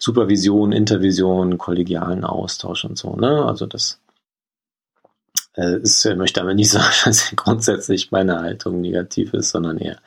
Supervision, 0.00 0.72
Intervision, 0.72 1.56
kollegialen 1.56 2.24
Austausch 2.24 2.84
und 2.84 2.98
so. 2.98 3.14
Ne? 3.14 3.44
Also 3.44 3.66
das 3.66 4.00
äh, 5.54 5.78
ist, 5.78 6.04
ich 6.04 6.16
möchte 6.16 6.40
aber 6.40 6.54
nicht 6.54 6.70
sagen, 6.72 6.96
dass 7.04 7.30
grundsätzlich 7.36 8.10
meine 8.10 8.40
Haltung 8.40 8.80
negativ 8.80 9.32
ist, 9.32 9.50
sondern 9.50 9.78
eher 9.78 10.00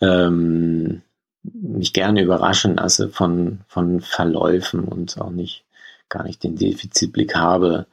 ähm, 0.00 1.02
mich 1.42 1.92
gerne 1.92 2.22
überraschen 2.22 2.76
lasse 2.76 3.08
von, 3.08 3.62
von 3.66 4.00
Verläufen 4.00 4.84
und 4.84 5.20
auch 5.20 5.30
nicht 5.30 5.64
gar 6.08 6.22
nicht 6.22 6.44
den 6.44 6.54
Defizitblick 6.54 7.34
habe. 7.34 7.86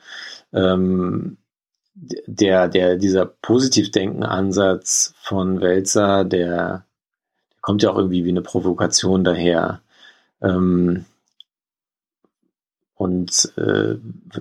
Ähm, 0.53 1.37
der, 1.95 2.67
der, 2.67 2.95
dieser 2.97 3.25
Positivdenken-Ansatz 3.25 5.13
von 5.21 5.61
Welzer, 5.61 6.23
der, 6.25 6.85
kommt 7.63 7.81
ja 7.81 7.89
auch 7.89 7.97
irgendwie 7.97 8.25
wie 8.25 8.29
eine 8.29 8.41
Provokation 8.43 9.23
daher. 9.23 9.81
Ähm, 10.41 11.05
und 12.95 13.51
äh, 13.57 13.95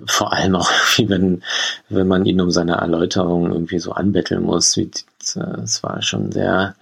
vor 0.05 0.33
allem 0.33 0.55
auch, 0.55 0.69
wenn, 0.99 1.41
wenn 1.89 2.07
man 2.07 2.25
ihn 2.25 2.39
um 2.41 2.51
seine 2.51 2.75
Erläuterung 2.75 3.51
irgendwie 3.51 3.79
so 3.79 3.93
anbetteln 3.93 4.43
muss. 4.43 4.77
Wie, 4.77 4.91
das 5.19 5.81
war 5.81 6.01
schon 6.03 6.31
sehr, 6.31 6.75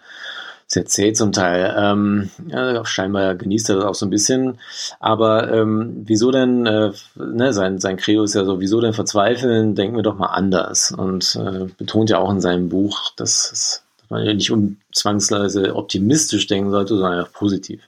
zäh 0.71 1.13
zum 1.13 1.31
Teil. 1.31 1.75
Ähm, 1.77 2.29
ja, 2.47 2.85
scheinbar 2.85 3.35
genießt 3.35 3.69
er 3.69 3.75
das 3.75 3.85
auch 3.85 3.95
so 3.95 4.05
ein 4.05 4.09
bisschen. 4.09 4.57
Aber 4.99 5.51
ähm, 5.51 6.03
wieso 6.05 6.31
denn, 6.31 6.65
äh, 6.65 6.91
ne, 7.15 7.53
sein, 7.53 7.79
sein 7.79 7.97
Credo 7.97 8.23
ist 8.23 8.35
ja 8.35 8.45
so, 8.45 8.59
wieso 8.61 8.79
denn 8.79 8.93
verzweifeln, 8.93 9.75
denken 9.75 9.97
wir 9.97 10.03
doch 10.03 10.17
mal 10.17 10.27
anders. 10.27 10.91
Und 10.91 11.35
äh, 11.35 11.65
betont 11.77 12.09
ja 12.09 12.19
auch 12.19 12.31
in 12.31 12.41
seinem 12.41 12.69
Buch, 12.69 13.11
dass, 13.17 13.83
dass 13.99 14.09
man 14.09 14.25
ja 14.25 14.33
nicht 14.33 14.51
zwangsweise 14.93 15.75
optimistisch 15.75 16.47
denken 16.47 16.71
sollte, 16.71 16.95
sondern 16.95 17.25
auch 17.25 17.31
positiv. 17.33 17.81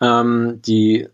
Ähm, 0.00 0.60
die 0.66 1.08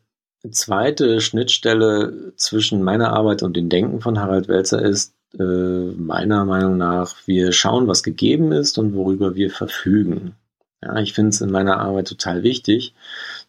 zweite 0.50 1.20
Schnittstelle 1.20 2.32
zwischen 2.36 2.82
meiner 2.82 3.12
Arbeit 3.12 3.42
und 3.42 3.56
dem 3.56 3.68
Denken 3.68 4.00
von 4.00 4.20
Harald 4.20 4.48
Welzer 4.48 4.80
ist, 4.80 5.15
äh, 5.38 5.92
meiner 5.96 6.44
Meinung 6.44 6.76
nach, 6.76 7.16
wir 7.26 7.52
schauen, 7.52 7.88
was 7.88 8.02
gegeben 8.02 8.52
ist 8.52 8.78
und 8.78 8.94
worüber 8.94 9.34
wir 9.34 9.50
verfügen. 9.50 10.34
Ja, 10.82 10.96
ich 10.98 11.12
finde 11.12 11.30
es 11.30 11.40
in 11.40 11.50
meiner 11.50 11.78
Arbeit 11.80 12.08
total 12.08 12.42
wichtig, 12.42 12.94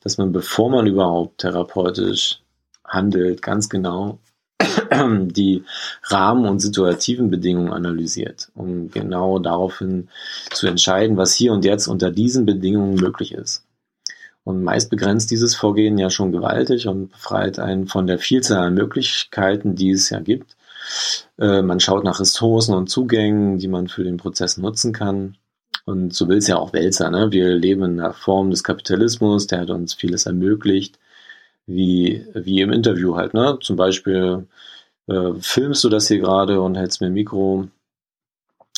dass 0.02 0.18
man, 0.18 0.32
bevor 0.32 0.70
man 0.70 0.88
überhaupt 0.88 1.40
therapeutisch 1.40 2.42
handelt, 2.86 3.42
ganz 3.42 3.70
genau 3.70 4.20
die 4.92 5.64
Rahmen 6.04 6.46
und 6.46 6.60
situativen 6.60 7.30
Bedingungen 7.30 7.74
analysiert, 7.74 8.50
um 8.56 8.90
genau 8.90 9.40
daraufhin 9.40 10.10
zu 10.52 10.68
entscheiden, 10.68 11.18
was 11.18 11.34
hier 11.34 11.54
und 11.54 11.66
jetzt 11.66 11.88
unter 11.88 12.12
diesen 12.12 12.46
Bedingungen 12.46 12.96
möglich 12.96 13.34
ist. 13.34 13.64
Und 14.44 14.64
meist 14.64 14.90
begrenzt 14.90 15.30
dieses 15.30 15.56
Vorgehen 15.56 15.98
ja 15.98 16.10
schon 16.10 16.32
gewaltig 16.32 16.88
und 16.88 17.12
befreit 17.12 17.60
einen 17.60 17.88
von 17.88 18.08
der 18.08 18.18
Vielzahl 18.18 18.68
an 18.68 18.74
Möglichkeiten, 18.76 19.76
die 19.76 19.92
es 19.92 20.10
ja 20.10 20.22
gibt. 20.22 20.57
Äh, 21.40 21.62
man 21.62 21.80
schaut 21.80 22.04
nach 22.04 22.20
Ressourcen 22.20 22.76
und 22.76 22.90
Zugängen, 22.90 23.58
die 23.58 23.68
man 23.68 23.88
für 23.88 24.04
den 24.04 24.18
Prozess 24.18 24.58
nutzen 24.58 24.94
kann. 24.94 25.38
Und 25.86 26.14
so 26.14 26.28
will 26.28 26.38
es 26.38 26.48
ja 26.48 26.58
auch 26.58 26.74
Wälzer. 26.74 27.10
Ne? 27.10 27.32
Wir 27.32 27.56
leben 27.56 27.84
in 27.84 28.00
einer 28.00 28.14
Form 28.14 28.52
des 28.52 28.64
Kapitalismus, 28.64 29.48
der 29.48 29.62
hat 29.62 29.70
uns 29.70 29.94
vieles 29.94 30.26
ermöglicht, 30.26 31.00
wie, 31.66 32.26
wie 32.34 32.62
im 32.62 32.74
Interview 32.74 33.16
halt. 33.16 33.34
Ne? 33.34 33.58
Zum 33.62 33.78
Beispiel 33.78 34.48
äh, 35.08 35.34
filmst 35.40 35.84
du 35.84 35.90
das 35.90 36.08
hier 36.08 36.20
gerade 36.20 36.62
und 36.62 36.76
hältst 36.76 37.02
mir 37.02 37.08
ein 37.08 37.14
Mikro 37.14 37.68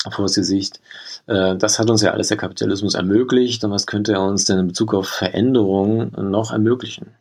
vor 0.08 0.24
das 0.24 0.34
Gesicht. 0.34 0.80
Äh, 1.26 1.56
das 1.56 1.78
hat 1.78 1.90
uns 1.90 2.02
ja 2.02 2.12
alles 2.12 2.28
der 2.28 2.36
Kapitalismus 2.36 2.94
ermöglicht. 2.94 3.64
Und 3.64 3.72
was 3.72 3.86
könnte 3.86 4.12
er 4.12 4.22
uns 4.22 4.44
denn 4.44 4.58
in 4.58 4.68
Bezug 4.68 4.94
auf 4.94 5.08
Veränderungen 5.08 6.12
noch 6.30 6.52
ermöglichen? 6.52 7.14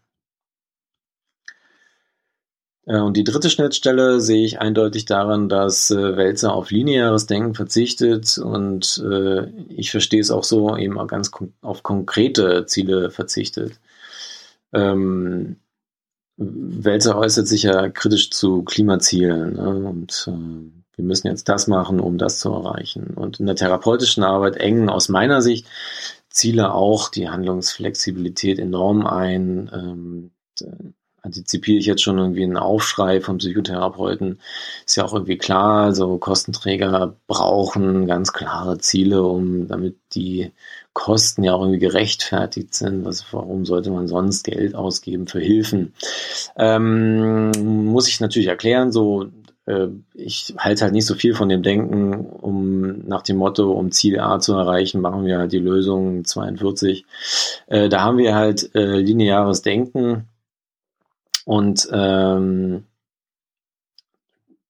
Äh, 2.89 2.99
und 2.99 3.15
die 3.15 3.23
dritte 3.23 3.49
Schnittstelle 3.49 4.19
sehe 4.19 4.45
ich 4.45 4.59
eindeutig 4.59 5.05
daran, 5.05 5.47
dass 5.47 5.91
äh, 5.91 6.17
Wälzer 6.17 6.53
auf 6.53 6.71
lineares 6.71 7.27
Denken 7.27 7.53
verzichtet 7.53 8.37
und 8.37 9.01
äh, 9.09 9.47
ich 9.69 9.91
verstehe 9.91 10.21
es 10.21 10.31
auch 10.31 10.43
so, 10.43 10.75
eben 10.75 10.99
auch 10.99 11.07
ganz 11.07 11.31
auf 11.61 11.83
konkrete 11.83 12.65
Ziele 12.65 13.11
verzichtet. 13.11 13.79
Ähm, 14.73 15.57
Wälzer 16.37 17.17
äußert 17.17 17.47
sich 17.47 17.63
ja 17.63 17.89
kritisch 17.89 18.31
zu 18.31 18.63
Klimazielen 18.63 19.53
ne? 19.53 19.69
und 19.89 20.25
äh, 20.27 20.95
wir 20.95 21.05
müssen 21.05 21.27
jetzt 21.27 21.47
das 21.47 21.67
machen, 21.67 21.99
um 21.99 22.17
das 22.17 22.39
zu 22.39 22.49
erreichen. 22.51 23.13
Und 23.15 23.39
in 23.39 23.45
der 23.45 23.55
therapeutischen 23.55 24.23
Arbeit 24.23 24.57
engen 24.57 24.89
aus 24.89 25.09
meiner 25.09 25.41
Sicht 25.41 25.65
Ziele 26.29 26.73
auch 26.73 27.09
die 27.09 27.29
Handlungsflexibilität 27.29 28.59
enorm 28.59 29.05
ein. 29.05 29.69
Ähm, 29.73 30.31
antizipiere 31.29 31.77
ich 31.77 31.85
jetzt 31.85 32.01
schon 32.01 32.17
irgendwie 32.17 32.43
einen 32.43 32.57
Aufschrei 32.57 33.21
vom 33.21 33.37
Psychotherapeuten. 33.37 34.39
Ist 34.85 34.97
ja 34.97 35.05
auch 35.05 35.13
irgendwie 35.13 35.37
klar, 35.37 35.93
so 35.93 36.17
Kostenträger 36.17 37.15
brauchen 37.27 38.07
ganz 38.07 38.33
klare 38.33 38.79
Ziele, 38.79 39.23
um 39.23 39.67
damit 39.67 39.95
die 40.13 40.51
Kosten 40.93 41.43
ja 41.43 41.53
auch 41.53 41.61
irgendwie 41.61 41.79
gerechtfertigt 41.79 42.73
sind. 42.73 43.05
Was, 43.05 43.25
warum 43.31 43.65
sollte 43.65 43.91
man 43.91 44.07
sonst 44.07 44.43
Geld 44.43 44.73
ausgeben 44.73 45.27
für 45.27 45.39
Hilfen? 45.39 45.93
Ähm, 46.57 47.51
muss 47.85 48.07
ich 48.07 48.19
natürlich 48.19 48.49
erklären, 48.49 48.91
so 48.91 49.29
äh, 49.67 49.87
ich 50.15 50.55
halte 50.57 50.83
halt 50.83 50.93
nicht 50.93 51.05
so 51.05 51.13
viel 51.13 51.35
von 51.35 51.47
dem 51.47 51.61
Denken, 51.61 52.25
um 52.25 53.07
nach 53.07 53.21
dem 53.21 53.37
Motto, 53.37 53.71
um 53.71 53.91
Ziel 53.91 54.19
A 54.19 54.39
zu 54.39 54.53
erreichen, 54.53 54.99
machen 54.99 55.25
wir 55.25 55.37
halt 55.37 55.51
die 55.51 55.59
Lösung 55.59 56.25
42. 56.25 57.05
Äh, 57.67 57.87
da 57.87 58.01
haben 58.01 58.17
wir 58.17 58.35
halt 58.35 58.73
äh, 58.73 58.97
lineares 58.97 59.61
Denken 59.61 60.27
und 61.49 61.89
ähm, 61.91 62.83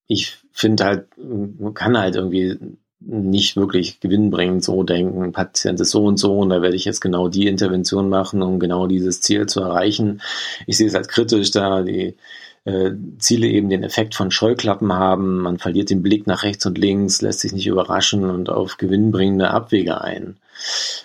ich 0.07 0.37
finde 0.53 0.85
halt, 0.85 1.07
man 1.17 1.73
kann 1.73 1.97
halt 1.97 2.15
irgendwie 2.15 2.57
nicht 3.01 3.57
wirklich 3.57 3.99
gewinnbringend 3.99 4.63
so 4.63 4.83
denken, 4.83 5.33
Patient 5.33 5.77
ist 5.81 5.89
so 5.89 6.05
und 6.05 6.15
so 6.15 6.39
und 6.39 6.51
da 6.51 6.61
werde 6.61 6.77
ich 6.77 6.85
jetzt 6.85 7.01
genau 7.01 7.27
die 7.27 7.47
Intervention 7.47 8.07
machen, 8.07 8.41
um 8.41 8.61
genau 8.61 8.87
dieses 8.87 9.19
Ziel 9.19 9.45
zu 9.47 9.59
erreichen. 9.59 10.21
Ich 10.67 10.77
sehe 10.77 10.87
es 10.87 10.95
als 10.95 11.09
kritisch, 11.09 11.51
da 11.51 11.81
die 11.81 12.15
äh, 12.63 12.91
Ziele 13.17 13.47
eben 13.47 13.67
den 13.67 13.83
Effekt 13.83 14.15
von 14.15 14.31
Scheuklappen 14.31 14.93
haben. 14.93 15.39
Man 15.39 15.59
verliert 15.59 15.89
den 15.89 16.01
Blick 16.01 16.27
nach 16.27 16.43
rechts 16.43 16.65
und 16.65 16.77
links, 16.77 17.21
lässt 17.21 17.41
sich 17.41 17.51
nicht 17.51 17.67
überraschen 17.67 18.29
und 18.29 18.49
auf 18.49 18.77
gewinnbringende 18.77 19.49
Abwege 19.49 19.99
ein. 19.99 20.37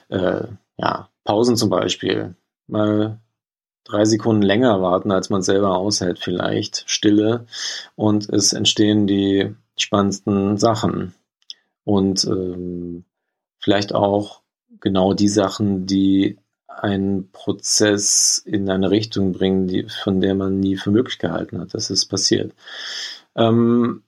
Äh, 0.09 0.45
ja, 0.77 1.09
Pausen 1.25 1.57
zum 1.57 1.69
Beispiel. 1.69 2.37
Mal 2.69 3.19
drei 3.85 4.05
Sekunden 4.05 4.43
länger 4.43 4.81
warten, 4.81 5.13
als 5.13 5.31
man 5.31 5.43
selber 5.43 5.77
aushält 5.77 6.19
vielleicht. 6.19 6.85
Stille. 6.87 7.47
Und 7.97 8.29
es 8.29 8.53
entstehen 8.53 9.07
die 9.07 9.55
spannendsten 9.77 10.57
Sachen. 10.57 11.15
Und 11.85 12.25
ähm, 12.25 13.05
vielleicht 13.59 13.95
auch 13.95 14.41
genau 14.81 15.13
die 15.13 15.29
Sachen, 15.29 15.87
die 15.87 16.39
einen 16.67 17.31
Prozess 17.31 18.43
in 18.45 18.69
eine 18.69 18.91
Richtung 18.91 19.33
bringen, 19.33 19.67
die, 19.67 19.87
von 20.03 20.21
der 20.21 20.35
man 20.35 20.61
nie 20.61 20.77
für 20.77 20.91
möglich 20.91 21.19
gehalten 21.19 21.61
hat, 21.61 21.75
dass 21.75 21.91
es 21.91 22.07
passiert. 22.07 22.53
Ähm, 23.37 24.03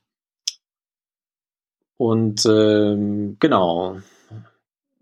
und 1.97 2.45
ähm, 2.47 3.37
genau, 3.41 3.99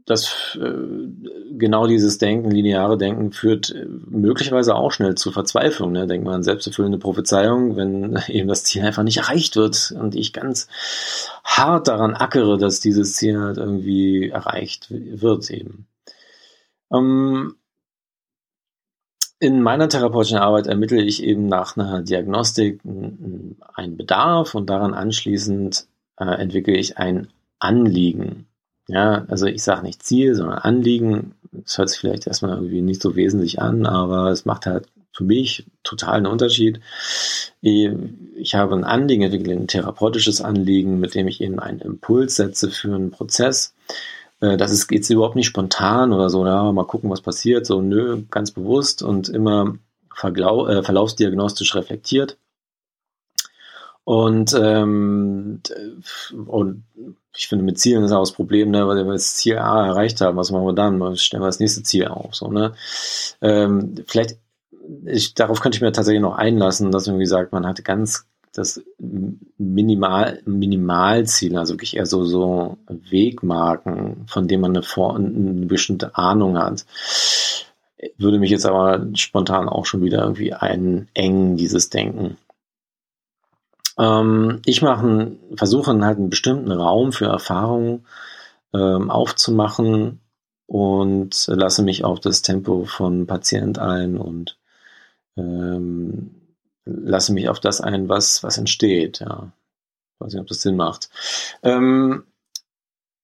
das 0.07 0.59
äh, 0.61 1.09
genau 1.53 1.87
dieses 1.87 2.19
Denken, 2.19 2.51
lineare 2.51 2.99
Denken 2.99 3.33
führt 3.33 3.71
äh, 3.71 3.87
möglicherweise 3.87 4.75
auch 4.75 4.93
schnell 4.93 5.15
zu 5.15 5.33
Verzweiflung. 5.33 5.93
Ne? 5.93 6.07
Denkt 6.07 6.27
man 6.27 6.37
an 6.37 6.43
selbsterfüllende 6.43 6.99
Prophezeiung, 6.99 7.77
wenn 7.77 8.19
eben 8.29 8.49
das 8.49 8.65
Ziel 8.65 8.83
einfach 8.83 9.03
nicht 9.03 9.17
erreicht 9.17 9.57
wird 9.57 9.95
und 9.99 10.15
ich 10.15 10.33
ganz 10.33 10.69
hart 11.43 11.89
daran 11.89 12.15
ackere, 12.15 12.59
dass 12.59 12.81
dieses 12.81 13.15
Ziel 13.15 13.41
halt 13.41 13.57
irgendwie 13.57 14.29
erreicht 14.29 14.89
wird 14.91 15.51
eben. 15.51 15.87
Ähm, 16.93 17.57
in 19.39 19.63
meiner 19.63 19.89
therapeutischen 19.89 20.39
Arbeit 20.39 20.67
ermittle 20.67 21.03
ich 21.03 21.23
eben 21.23 21.47
nach 21.47 21.77
einer 21.77 22.03
Diagnostik 22.03 22.81
einen 22.85 23.97
Bedarf 23.97 24.55
und 24.55 24.71
daran 24.71 24.95
anschließend 24.95 25.87
äh, 26.19 26.25
entwickle 26.25 26.75
ich 26.77 26.99
ein 26.99 27.29
Anliegen. 27.59 28.47
Ja, 28.87 29.25
also 29.29 29.47
ich 29.47 29.63
sage 29.63 29.83
nicht 29.83 30.03
Ziel, 30.03 30.35
sondern 30.35 30.59
Anliegen. 30.59 31.35
Das 31.53 31.79
hört 31.79 31.89
sich 31.89 32.01
vielleicht 32.01 32.27
erstmal 32.27 32.57
irgendwie 32.57 32.83
nicht 32.83 33.01
so 33.01 33.17
wesentlich 33.17 33.61
an, 33.61 33.87
aber 33.87 34.29
es 34.31 34.45
macht 34.45 34.67
halt 34.67 34.87
für 35.13 35.25
mich 35.25 35.65
total 35.85 36.17
einen 36.17 36.27
Unterschied. 36.27 36.81
Ich 37.61 38.55
habe 38.55 38.75
ein 38.75 38.85
Anliegen 38.85 39.23
entwickelt, 39.23 39.59
ein 39.59 39.69
therapeutisches 39.69 40.41
Anliegen, 40.41 41.01
mit 41.01 41.15
dem 41.15 41.29
ich 41.29 41.41
eben 41.41 41.61
einen 41.61 41.81
Impuls 41.81 42.37
setze 42.37 42.71
für 42.71 42.95
einen 42.95 43.11
Prozess. 43.11 43.75
Äh, 44.41 44.57
das 44.57 44.73
ist 44.73 44.91
jetzt 44.91 45.11
überhaupt 45.11 45.37
nicht 45.37 45.47
spontan 45.47 46.13
oder 46.13 46.29
so, 46.31 46.45
ja, 46.45 46.71
mal 46.73 46.87
gucken, 46.87 47.11
was 47.11 47.23
passiert. 47.23 47.67
So, 47.67 47.81
nö, 47.81 48.23
ganz 48.31 48.51
bewusst 48.51 49.03
und 49.03 49.29
immer 49.29 49.79
äh, 50.23 50.83
verlaufsdiagnostisch 50.83 51.75
reflektiert. 51.75 52.37
Und, 54.05 54.55
ähm, 54.61 55.61
und 56.47 56.85
ich 57.37 57.49
finde, 57.49 57.65
mit 57.65 57.79
Zielen 57.79 58.05
ist 58.05 58.13
auch 58.13 58.21
das 58.21 58.33
Problem, 58.33 58.71
ne, 58.71 58.87
weil 58.87 59.05
wir 59.05 59.13
das 59.13 59.37
Ziel 59.37 59.59
A 59.59 59.87
erreicht 59.87 60.21
haben, 60.21 60.37
was 60.37 60.51
machen 60.51 60.67
wir 60.67 60.75
dann? 60.75 61.17
Stellen 61.17 61.43
wir 61.43 61.47
das 61.47 61.61
nächste 61.61 61.83
Ziel 61.83 62.07
auf. 62.07 62.35
So, 62.35 62.49
ne? 62.49 62.75
Ähm, 63.41 63.95
vielleicht, 64.07 64.37
ich, 65.07 65.35
darauf 65.35 65.61
könnte 65.61 65.77
ich 65.77 65.83
mir 65.83 65.93
tatsächlich 65.93 66.23
noch 66.23 66.37
einlassen, 66.37 66.93
dass 66.93 67.07
man, 67.07 67.19
wie 67.19 67.25
gesagt, 67.25 67.53
man 67.53 67.67
hat 67.67 67.85
ganz 67.85 68.27
das 68.53 68.81
Minimal, 69.59 70.41
Minimalziel, 70.45 71.57
also 71.59 71.75
wirklich 71.75 71.97
eher 71.97 72.07
so, 72.07 72.25
so 72.25 72.79
Wegmarken, 72.89 74.27
von 74.29 74.47
denen 74.47 74.63
man 74.63 74.71
eine, 74.73 74.83
Vor 74.83 75.17
eine 75.17 75.67
bestimmte 75.67 76.17
Ahnung 76.17 76.57
hat. 76.57 76.85
Würde 78.17 78.39
mich 78.39 78.51
jetzt 78.51 78.67
aber 78.67 79.07
spontan 79.15 79.69
auch 79.69 79.87
schon 79.87 80.03
wieder 80.03 80.23
irgendwie 80.23 80.53
einengen, 80.53 81.57
dieses 81.57 81.91
Denken. 81.91 82.37
Ähm, 83.99 84.61
ich 84.65 84.83
mache, 84.83 85.37
versuche 85.57 85.93
halt 85.93 86.19
einen 86.19 86.31
bestimmten 86.31 86.73
Raum 86.73 87.13
für 87.13 87.27
Erfahrungen 87.27 88.07
ähm, 88.75 89.11
aufzumachen 89.11 90.21
und 90.67 91.47
lasse 91.49 91.83
mich 91.83 92.05
auf 92.05 92.21
das 92.21 92.43
Tempo 92.43 92.85
von 92.85 93.27
Patient 93.27 93.79
ein 93.79 94.17
und 94.17 94.59
ähm, 95.37 96.35
lasse 96.85 97.33
mich 97.33 97.49
auf 97.49 97.61
das 97.61 97.81
ein, 97.81 98.09
was, 98.09 98.43
was 98.43 98.59
entsteht. 98.59 99.21
Ja. 99.21 99.53
Ich 100.15 100.21
weiß 100.21 100.33
nicht, 100.33 100.43
ob 100.43 100.49
das 100.49 100.63
Sinn 100.63 100.77
macht. 100.77 101.11
Ähm, 101.63 102.25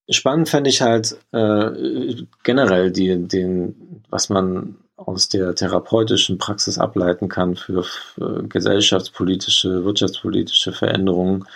spannend 0.09 0.49
fände 0.49 0.71
ich 0.71 0.83
halt 0.83 1.19
äh, 1.33 2.17
generell 2.43 2.91
die, 2.91 3.29
den, 3.29 4.05
was 4.09 4.29
man 4.29 4.77
aus 5.07 5.29
der 5.29 5.55
therapeutischen 5.55 6.39
Praxis 6.39 6.79
ableiten 6.79 7.29
kann 7.29 7.57
für, 7.57 7.83
für 7.83 8.45
gesellschaftspolitische, 8.47 9.85
wirtschaftspolitische 9.85 10.73
Veränderungen. 10.73 11.47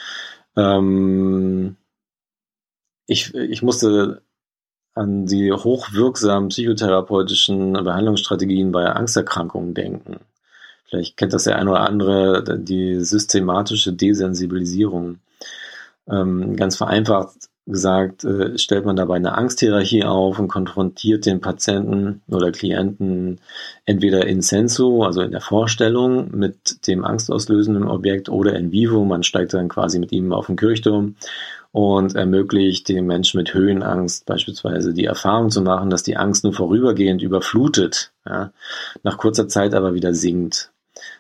Ähm, 0.57 1.77
ich, 3.07 3.35
ich 3.35 3.63
musste 3.63 4.23
an 4.95 5.27
die 5.27 5.53
hochwirksamen 5.53 6.49
psychotherapeutischen 6.49 7.73
Behandlungsstrategien 7.73 8.73
bei 8.73 8.87
Angsterkrankungen 8.87 9.75
denken. 9.75 10.21
Vielleicht 10.87 11.17
kennt 11.17 11.33
das 11.33 11.45
der 11.45 11.57
eine 11.57 11.71
oder 11.71 11.81
andere, 11.81 12.59
die 12.59 13.01
systematische 13.01 13.93
Desensibilisierung. 13.93 15.19
Ähm, 16.09 16.57
ganz 16.57 16.77
vereinfacht 16.77 17.49
gesagt, 17.67 18.25
äh, 18.25 18.59
stellt 18.59 18.85
man 18.85 18.97
dabei 18.97 19.17
eine 19.17 19.37
Angsthierarchie 19.37 20.05
auf 20.05 20.39
und 20.39 20.49
konfrontiert 20.49 21.25
den 21.25 21.41
Patienten 21.41 22.23
oder 22.29 22.53
Klienten 22.53 23.41
entweder 23.87 24.27
in 24.27 24.43
sensu, 24.43 25.03
also 25.03 25.23
in 25.23 25.31
der 25.31 25.41
Vorstellung, 25.41 26.31
mit 26.37 26.87
dem 26.87 27.05
angstauslösenden 27.05 27.85
Objekt 27.85 28.29
oder 28.29 28.55
in 28.55 28.71
vivo. 28.71 29.05
Man 29.05 29.23
steigt 29.23 29.55
dann 29.55 29.69
quasi 29.69 29.99
mit 29.99 30.13
ihm 30.13 30.33
auf 30.33 30.47
den 30.47 30.57
Kirchturm 30.57 31.17
und 31.73 32.15
ermöglicht 32.15 32.89
dem 32.89 33.07
Menschen 33.07 33.39
mit 33.39 33.55
Höhenangst 33.55 34.27
beispielsweise 34.27 34.93
die 34.93 35.07
Erfahrung 35.07 35.51
zu 35.51 35.63
machen, 35.63 35.91
dass 35.91 36.03
die 36.03 36.17
Angst 36.17 36.45
nur 36.45 36.53
vorübergehend 36.53 37.23
überflutet, 37.23 38.13
ja, 38.27 38.53
nach 39.03 39.17
kurzer 39.17 39.49
Zeit 39.49 39.75
aber 39.75 39.95
wieder 39.95 40.13
sinkt. 40.13 40.71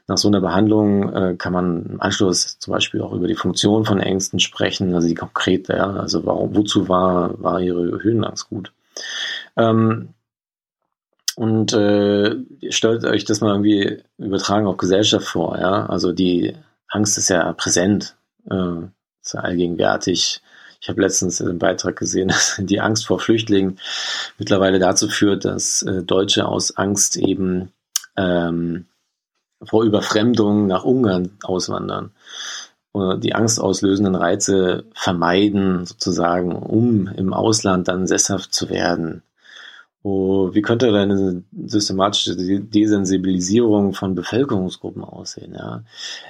Nach 0.07 0.19
so 0.19 0.29
einer 0.29 0.41
Behandlung 0.41 1.13
äh, 1.15 1.35
kann 1.37 1.53
man 1.53 1.87
im 1.87 2.01
Anschluss 2.01 2.59
zum 2.59 2.73
Beispiel 2.73 3.01
auch 3.01 3.13
über 3.13 3.27
die 3.27 3.37
Funktion 3.37 3.87
von 3.87 4.01
Ängsten 4.01 4.39
sprechen, 4.39 4.95
also 4.95 5.09
die 5.09 5.15
konkret, 5.15 5.69
ja, 5.69 5.95
also 5.95 6.27
warum, 6.27 6.55
wozu 6.55 6.89
war, 6.89 7.43
war 7.43 7.61
ihre 7.61 8.03
Höhenangst 8.03 8.51
gut. 8.51 8.73
Ähm, 9.57 10.11
und 11.37 11.73
äh, 11.73 12.37
stellt 12.69 13.05
euch 13.05 13.25
das 13.25 13.41
mal 13.41 13.51
irgendwie 13.51 14.03
übertragen 14.19 14.67
auf 14.67 14.77
Gesellschaft 14.77 15.27
vor, 15.27 15.59
ja. 15.59 15.87
Also 15.87 16.13
die 16.13 16.55
Angst 16.89 17.19
ist 17.19 17.29
ja 17.29 17.53
präsent, 17.55 18.17
äh, 18.51 18.85
ist 19.23 19.35
ja 19.35 19.41
allgegenwärtig. 19.41 20.43
Ich 20.81 20.89
habe 20.89 21.01
letztens 21.01 21.41
einen 21.41 21.59
Beitrag 21.59 21.97
gesehen, 21.97 22.29
dass 22.29 22.57
die 22.59 22.81
Angst 22.81 23.07
vor 23.07 23.19
Flüchtlingen 23.19 23.79
mittlerweile 24.39 24.79
dazu 24.79 25.09
führt, 25.09 25.45
dass 25.45 25.83
äh, 25.83 26.03
Deutsche 26.03 26.47
aus 26.47 26.77
Angst 26.77 27.17
eben 27.17 27.73
ähm, 28.17 28.87
vor 29.67 29.85
Überfremdung 29.85 30.67
nach 30.67 30.85
Ungarn 30.85 31.33
auswandern. 31.43 32.11
Oder 32.93 33.17
die 33.17 33.35
angstauslösenden 33.35 34.15
Reize 34.15 34.85
vermeiden, 34.95 35.85
sozusagen, 35.85 36.55
um 36.55 37.09
im 37.09 37.33
Ausland 37.33 37.89
dann 37.89 38.07
sesshaft 38.07 38.55
zu 38.55 38.71
werden. 38.71 39.23
Oh, 40.07 40.53
wie 40.53 40.61
könnte 40.61 40.93
denn 40.93 41.11
eine 41.11 41.43
systematische 41.67 42.37
Desensibilisierung 42.37 43.95
von 43.95 44.15
Bevölkerungsgruppen 44.15 45.03
aussehen? 45.03 45.55
Ja, 45.55 45.83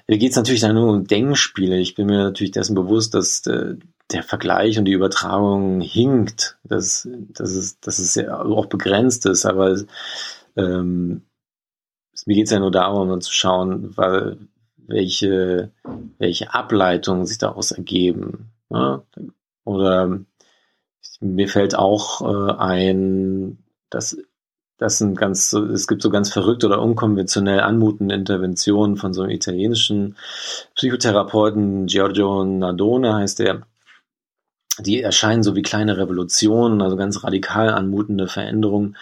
da 0.07 0.17
geht 0.17 0.31
es 0.31 0.37
natürlich 0.37 0.61
dann 0.61 0.77
nur 0.77 0.93
um 0.93 1.07
Denkspiele. 1.09 1.79
Ich 1.79 1.97
bin 1.97 2.07
mir 2.07 2.19
natürlich 2.19 2.53
dessen 2.53 2.77
bewusst, 2.77 3.15
dass 3.15 3.45
äh, 3.49 3.75
der 4.13 4.23
Vergleich 4.23 4.79
und 4.79 4.85
die 4.85 4.93
Übertragung 4.93 5.81
hinkt, 5.81 6.57
dass, 6.63 7.09
dass, 7.31 7.51
es, 7.51 7.81
dass 7.81 7.99
es 7.99 8.17
auch 8.29 8.67
begrenzt 8.67 9.27
ist, 9.27 9.45
aber 9.45 9.77
ähm, 10.57 11.23
mir 12.27 12.35
geht 12.35 12.47
es 12.47 12.53
ja 12.53 12.61
nur 12.61 12.71
darum, 12.71 13.11
um 13.11 13.21
zu 13.21 13.33
schauen, 13.33 13.97
weil, 13.97 14.39
welche, 14.77 15.71
welche 16.19 16.55
Ableitungen 16.55 17.27
sich 17.27 17.39
daraus 17.39 17.73
ergeben. 17.73 18.51
Ja? 18.71 19.03
Oder 19.65 20.21
mir 21.21 21.49
fällt 21.49 21.75
auch 21.75 22.21
äh, 22.23 22.53
ein, 22.53 23.59
dass 23.91 24.17
das 24.77 24.99
sind 24.99 25.17
ganz, 25.17 25.53
es 25.53 25.87
gibt 25.87 26.03
so 26.03 26.11
ganz 26.11 26.33
verrückte 26.33 26.67
oder 26.67 26.83
unkonventionell 26.83 27.61
anmutende 27.61 28.15
Interventionen 28.15 28.97
von 28.97 29.15
so 29.15 29.23
einem 29.23 29.31
italienischen 29.31 30.17
Psychotherapeuten, 30.75 31.87
Giorgio 31.87 32.45
Nardone 32.45 33.15
heißt 33.15 33.39
der, 33.39 33.63
die 34.81 35.01
erscheinen 35.01 35.45
so 35.45 35.55
wie 35.55 35.63
kleine 35.63 35.97
Revolutionen, 35.97 36.83
also 36.83 36.97
ganz 36.97 37.23
radikal 37.23 37.69
anmutende 37.69 38.27
Veränderungen, 38.27 38.97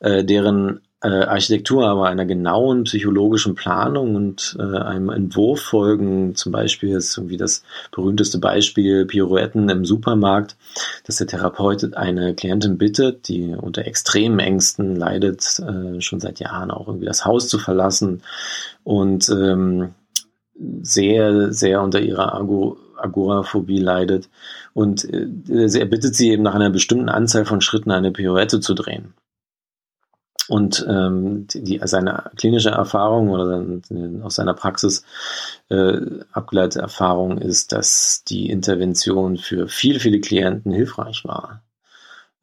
äh, 0.00 0.24
deren 0.24 0.80
äh, 1.02 1.08
Architektur 1.08 1.86
aber 1.88 2.06
einer 2.06 2.24
genauen 2.24 2.84
psychologischen 2.84 3.54
Planung 3.54 4.14
und 4.14 4.56
äh, 4.58 4.62
einem 4.62 5.10
Entwurf 5.10 5.60
folgen. 5.60 6.34
Zum 6.36 6.52
Beispiel 6.52 6.96
ist 6.96 7.16
irgendwie 7.16 7.36
das 7.36 7.64
berühmteste 7.90 8.38
Beispiel 8.38 9.04
Pirouetten 9.04 9.68
im 9.68 9.84
Supermarkt, 9.84 10.56
dass 11.04 11.16
der 11.16 11.26
Therapeut 11.26 11.94
eine 11.94 12.34
Klientin 12.34 12.78
bittet, 12.78 13.28
die 13.28 13.54
unter 13.54 13.84
extremen 13.84 14.38
Ängsten 14.38 14.94
leidet, 14.94 15.60
äh, 15.60 16.00
schon 16.00 16.20
seit 16.20 16.38
Jahren 16.38 16.70
auch 16.70 16.86
irgendwie 16.86 17.06
das 17.06 17.24
Haus 17.24 17.48
zu 17.48 17.58
verlassen 17.58 18.22
und 18.84 19.28
ähm, 19.28 19.90
sehr, 20.82 21.52
sehr 21.52 21.82
unter 21.82 22.00
ihrer 22.00 22.34
Agor 22.34 22.76
Agoraphobie 22.96 23.80
leidet. 23.80 24.28
Und 24.74 25.04
äh, 25.12 25.26
er 25.48 25.86
bittet 25.86 26.14
sie 26.14 26.30
eben 26.30 26.44
nach 26.44 26.54
einer 26.54 26.70
bestimmten 26.70 27.08
Anzahl 27.08 27.44
von 27.44 27.60
Schritten 27.60 27.90
eine 27.90 28.12
Pirouette 28.12 28.60
zu 28.60 28.74
drehen. 28.74 29.14
Und 30.52 30.84
ähm, 30.86 31.46
die, 31.54 31.80
seine 31.82 32.24
klinische 32.36 32.68
Erfahrung 32.68 33.30
oder 33.30 33.46
sein, 33.46 34.20
aus 34.22 34.34
seiner 34.34 34.52
Praxis 34.52 35.02
äh, 35.70 35.96
abgeleitete 36.30 36.80
Erfahrung 36.80 37.38
ist, 37.38 37.72
dass 37.72 38.22
die 38.28 38.50
Intervention 38.50 39.38
für 39.38 39.66
viele, 39.66 39.98
viele 39.98 40.20
Klienten 40.20 40.70
hilfreich 40.70 41.24
war. 41.24 41.62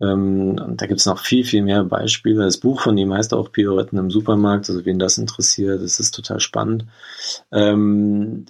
Ähm, 0.02 0.60
und 0.60 0.82
da 0.82 0.88
gibt 0.88 1.02
es 1.02 1.06
noch 1.06 1.20
viel, 1.20 1.46
viel 1.46 1.62
mehr 1.62 1.84
Beispiele. 1.84 2.44
Das 2.44 2.58
Buch 2.58 2.82
von 2.82 2.98
ihm 2.98 3.14
heißt 3.14 3.32
auch 3.32 3.52
Pioretten 3.52 4.00
im 4.00 4.10
Supermarkt, 4.10 4.72
also 4.72 4.86
wen 4.86 4.98
das 4.98 5.20
interessiert, 5.20 5.80
das 5.80 6.00
ist 6.00 6.16
total 6.16 6.40
spannend. 6.40 6.88
Ähm, 7.52 8.48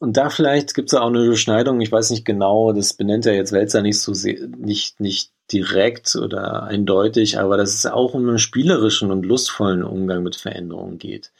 und 0.00 0.16
da 0.16 0.30
vielleicht 0.30 0.74
gibt 0.74 0.90
es 0.90 0.98
auch 0.98 1.08
eine 1.08 1.22
Überschneidung, 1.22 1.80
ich 1.82 1.92
weiß 1.92 2.08
nicht 2.10 2.24
genau, 2.24 2.72
das 2.72 2.94
benennt 2.94 3.26
er 3.26 3.34
jetzt 3.34 3.52
Welzer 3.52 3.82
nicht 3.82 4.00
so 4.00 4.12
nicht, 4.56 4.98
nicht 4.98 5.30
direkt 5.52 6.16
oder 6.16 6.62
eindeutig, 6.62 7.38
aber 7.38 7.58
dass 7.58 7.74
es 7.74 7.84
auch 7.84 8.14
um 8.14 8.26
einen 8.26 8.38
spielerischen 8.38 9.10
und 9.10 9.26
lustvollen 9.26 9.84
Umgang 9.84 10.22
mit 10.22 10.36
Veränderungen 10.36 10.98
geht. 10.98 11.32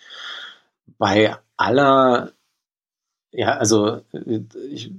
Bei 0.98 1.36
aller, 1.56 2.32
ja, 3.32 3.56
also 3.56 4.02
ich, 4.70 4.92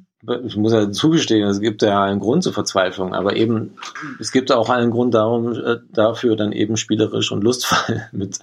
ich 0.44 0.58
muss 0.58 0.74
ja 0.74 0.92
zugestehen, 0.92 1.48
es 1.48 1.60
gibt 1.60 1.84
ja 1.84 2.04
einen 2.04 2.20
Grund 2.20 2.44
zur 2.44 2.54
Verzweiflung, 2.54 3.14
aber 3.14 3.36
eben, 3.36 3.78
es 4.20 4.32
gibt 4.32 4.52
auch 4.52 4.70
einen 4.70 4.90
Grund 4.90 5.14
darum, 5.14 5.54
äh, 5.54 5.78
dafür 5.92 6.36
dann 6.36 6.52
eben 6.52 6.78
spielerisch 6.78 7.32
und 7.32 7.44
lustvoll 7.44 8.08
mit, 8.12 8.40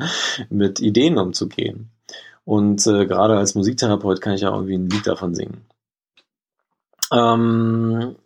mit 0.49 0.79
Ideen 0.79 1.19
umzugehen. 1.19 1.91
Und 2.49 2.87
äh, 2.87 3.05
gerade 3.05 3.37
als 3.37 3.55
Musiktherapeut 3.55 4.23
kann 4.23 4.33
ich 4.33 4.41
ja 4.41 4.51
irgendwie 4.51 4.79
ein 4.79 4.89
Lied 4.89 5.07
davon 5.07 5.35
singen. 5.35 5.67
Ähm, 7.13 8.17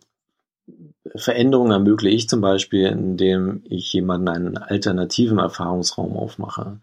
Veränderungen 1.13 1.73
ermögliche 1.73 2.15
ich 2.15 2.29
zum 2.29 2.39
Beispiel, 2.39 2.87
indem 2.87 3.63
ich 3.65 3.91
jemanden 3.91 4.29
einen 4.29 4.57
alternativen 4.57 5.39
Erfahrungsraum 5.39 6.15
aufmache. 6.15 6.79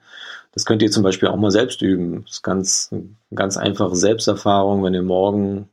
Das 0.53 0.67
könnt 0.67 0.83
ihr 0.83 0.91
zum 0.91 1.03
Beispiel 1.03 1.31
auch 1.31 1.39
mal 1.39 1.51
selbst 1.51 1.81
üben. 1.81 2.25
Das 2.27 2.33
ist 2.33 2.43
ganz, 2.43 2.95
ganz 3.35 3.57
einfache 3.57 3.97
Selbsterfahrung, 3.97 4.85
wenn 4.85 4.93
ihr 4.93 5.03
morgen 5.03 5.71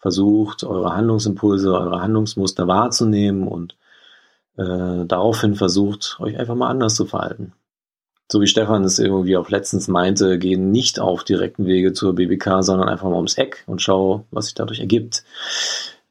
versucht, 0.00 0.64
eure 0.64 0.94
Handlungsimpulse, 0.94 1.72
eure 1.72 2.02
Handlungsmuster 2.02 2.68
wahrzunehmen 2.68 3.48
und 3.48 3.74
äh, 4.58 5.06
daraufhin 5.06 5.54
versucht, 5.54 6.18
euch 6.20 6.38
einfach 6.38 6.56
mal 6.56 6.68
anders 6.68 6.94
zu 6.94 7.06
verhalten. 7.06 7.54
So 8.30 8.40
wie 8.40 8.46
Stefan 8.46 8.84
es 8.84 9.00
irgendwie 9.00 9.36
auch 9.36 9.50
letztens 9.50 9.88
meinte, 9.88 10.38
gehen 10.38 10.70
nicht 10.70 11.00
auf 11.00 11.24
direkten 11.24 11.66
Wege 11.66 11.92
zur 11.92 12.14
BBK, 12.14 12.62
sondern 12.62 12.88
einfach 12.88 13.08
mal 13.08 13.16
ums 13.16 13.36
Eck 13.36 13.64
und 13.66 13.82
schau, 13.82 14.24
was 14.30 14.46
sich 14.46 14.54
dadurch 14.54 14.78
ergibt. 14.78 15.24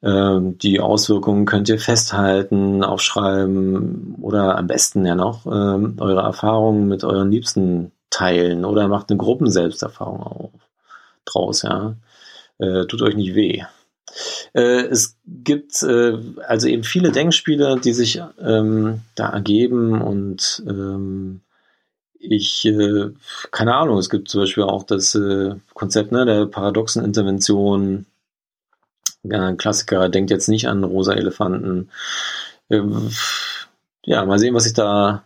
Ähm, 0.04 0.58
die 0.58 0.82
Auswirkungen 0.82 1.46
könnt 1.46 1.70
ihr 1.70 1.80
festhalten, 1.80 2.84
aufschreiben 2.84 4.18
oder 4.22 4.58
am 4.58 4.68
besten 4.68 5.06
ja 5.06 5.16
noch 5.16 5.46
ähm, 5.46 5.96
eure 6.00 6.22
Erfahrungen 6.22 6.90
mit 6.90 7.06
euren 7.06 7.32
Liebsten 7.32 7.94
teilen 8.10 8.66
oder 8.66 8.90
macht 8.90 9.10
eine 9.10 9.18
Gruppenselbsterfahrung 9.18 10.22
auf, 10.22 10.52
draus, 11.24 11.62
ja. 11.62 11.96
Äh, 12.58 12.86
tut 12.88 13.02
euch 13.02 13.16
nicht 13.16 13.36
weh. 13.36 13.64
Äh, 14.54 14.88
es 14.88 15.18
gibt 15.26 15.82
äh, 15.84 16.18
also 16.46 16.68
eben 16.68 16.84
viele 16.84 17.14
Denkspiele, 17.14 17.80
die 17.80 17.94
sich 17.94 18.22
ähm, 18.42 19.02
da 19.16 19.30
ergeben 19.30 20.02
und 20.02 20.64
ähm, 20.68 21.42
ich, 22.20 22.66
äh, 22.66 23.12
keine 23.52 23.76
Ahnung, 23.76 23.98
es 23.98 24.10
gibt 24.10 24.30
zum 24.30 24.42
Beispiel 24.42 24.64
auch 24.64 24.84
das 24.84 25.16
äh, 25.16 25.56
Konzept 25.74 26.12
ne, 26.12 26.26
der 26.26 26.46
paradoxen 26.46 27.04
Intervention, 27.04 28.06
ein 29.24 29.58
Klassiker, 29.58 30.10
denkt 30.10 30.32
jetzt 30.32 30.48
nicht 30.48 30.68
an 30.68 30.84
rosa 30.84 31.14
Elefanten. 31.14 31.90
Ähm, 32.70 33.12
ja, 34.04 34.26
mal 34.26 34.40
sehen, 34.40 34.54
was 34.54 34.64
sich 34.64 34.74
da, 34.74 35.24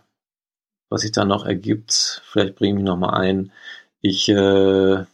was 0.89 1.01
sich 1.01 1.11
da 1.11 1.25
noch 1.25 1.45
ergibt. 1.45 2.21
Vielleicht 2.25 2.55
bringe 2.55 2.71
ich 2.71 2.75
mich 2.77 2.85
noch 2.85 2.97
mal 2.97 3.13
ein. 3.13 3.51
Ich 4.01 4.29
äh, 4.29 5.05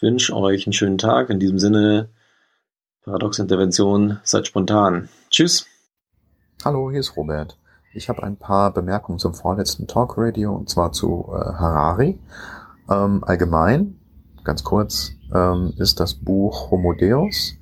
wünsche 0.00 0.36
euch 0.36 0.66
einen 0.66 0.72
schönen 0.72 0.98
Tag. 0.98 1.30
In 1.30 1.40
diesem 1.40 1.58
Sinne, 1.58 2.08
Paradox 3.02 3.38
Intervention, 3.38 4.20
seid 4.22 4.46
spontan. 4.46 5.08
Tschüss. 5.30 5.66
Hallo, 6.64 6.90
hier 6.90 7.00
ist 7.00 7.16
Robert. 7.16 7.56
Ich 7.94 8.08
habe 8.08 8.22
ein 8.22 8.36
paar 8.36 8.72
Bemerkungen 8.72 9.18
zum 9.18 9.34
vorletzten 9.34 9.86
Talk 9.86 10.18
Radio 10.18 10.54
und 10.54 10.68
zwar 10.68 10.92
zu 10.92 11.26
äh, 11.30 11.38
Harari. 11.38 12.18
Ähm, 12.88 13.24
allgemein, 13.24 13.98
ganz 14.44 14.62
kurz, 14.62 15.12
ähm, 15.34 15.72
ist 15.78 15.98
das 16.00 16.14
Buch 16.14 16.70
Homo 16.70 16.92
Deus 16.92 17.54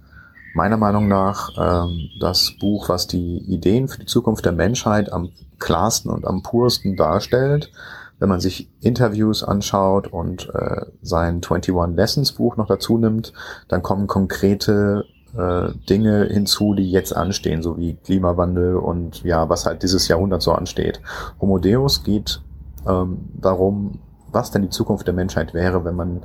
meiner 0.57 0.79
Meinung 0.79 1.07
nach 1.07 1.51
ähm, 1.59 2.09
das 2.19 2.55
Buch, 2.59 2.89
was 2.89 3.07
die 3.07 3.39
Ideen 3.39 3.89
für 3.89 4.01
die 4.01 4.07
Zukunft 4.07 4.45
der 4.47 4.53
Menschheit 4.53 5.13
am 5.13 5.31
klarsten 5.59 6.11
und 6.11 6.27
am 6.27 6.43
pursten 6.43 6.97
darstellt. 6.97 7.71
Wenn 8.19 8.31
man 8.31 8.41
sich 8.41 8.71
Interviews 8.81 9.45
anschaut 9.45 10.09
und 10.09 10.49
äh, 10.55 10.87
sein 11.03 11.43
21 11.43 11.75
Lessons 11.95 12.33
Buch 12.33 12.57
noch 12.57 12.67
dazu 12.67 12.97
nimmt, 12.97 13.35
dann 13.69 13.83
kommen 13.83 14.07
konkrete 14.07 15.05
äh, 15.37 15.73
Dinge 15.89 16.25
hinzu, 16.27 16.75
die 16.75 16.91
jetzt 16.91 17.15
anstehen, 17.15 17.63
so 17.63 17.77
wie 17.77 17.95
Klimawandel 17.95 18.77
und 18.77 19.23
ja, 19.25 19.49
was 19.49 19.67
halt 19.67 19.83
dieses 19.83 20.09
Jahrhundert 20.09 20.43
so 20.43 20.53
ansteht. 20.53 21.01
Homo 21.41 21.59
Deus 21.59 22.03
geht 22.05 22.43
ähm, 22.87 23.29
darum, 23.35 24.01
was 24.33 24.51
denn 24.51 24.63
die 24.63 24.71
Zukunft 24.71 25.07
der 25.07 25.15
Menschheit 25.15 25.55
wäre, 25.55 25.85
wenn 25.85 25.95
man 25.97 26.23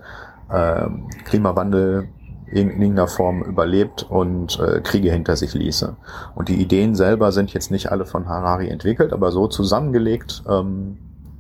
äh, 0.49 0.87
Klimawandel 1.25 2.09
in, 2.47 2.69
in 2.69 2.81
irgendeiner 2.81 3.07
Form 3.07 3.41
überlebt 3.43 4.03
und 4.03 4.59
äh, 4.59 4.81
Kriege 4.81 5.11
hinter 5.11 5.35
sich 5.35 5.53
ließe. 5.53 5.95
Und 6.35 6.49
die 6.49 6.61
Ideen 6.61 6.95
selber 6.95 7.31
sind 7.31 7.53
jetzt 7.53 7.71
nicht 7.71 7.91
alle 7.91 8.05
von 8.05 8.27
Harari 8.27 8.69
entwickelt, 8.69 9.13
aber 9.13 9.31
so 9.31 9.47
zusammengelegt, 9.47 10.43
ähm, 10.49 10.97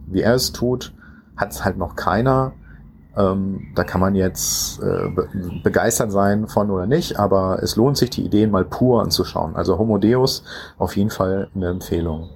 wie 0.07 0.21
er 0.21 0.35
es 0.35 0.51
tut, 0.51 0.93
hat 1.35 1.51
es 1.51 1.63
halt 1.65 1.77
noch 1.77 1.95
keiner. 1.95 2.53
Ähm, 3.17 3.67
da 3.75 3.83
kann 3.83 3.99
man 3.99 4.15
jetzt 4.15 4.79
äh, 4.81 5.09
be 5.09 5.27
begeistert 5.63 6.11
sein 6.11 6.47
von 6.47 6.71
oder 6.71 6.85
nicht, 6.85 7.19
aber 7.19 7.61
es 7.61 7.75
lohnt 7.75 7.97
sich, 7.97 8.09
die 8.09 8.25
Ideen 8.25 8.51
mal 8.51 8.63
pur 8.63 9.01
anzuschauen. 9.01 9.55
Also 9.55 9.77
Homo 9.77 9.97
Deus 9.97 10.43
auf 10.77 10.95
jeden 10.95 11.09
Fall 11.09 11.49
eine 11.53 11.67
Empfehlung. 11.67 12.29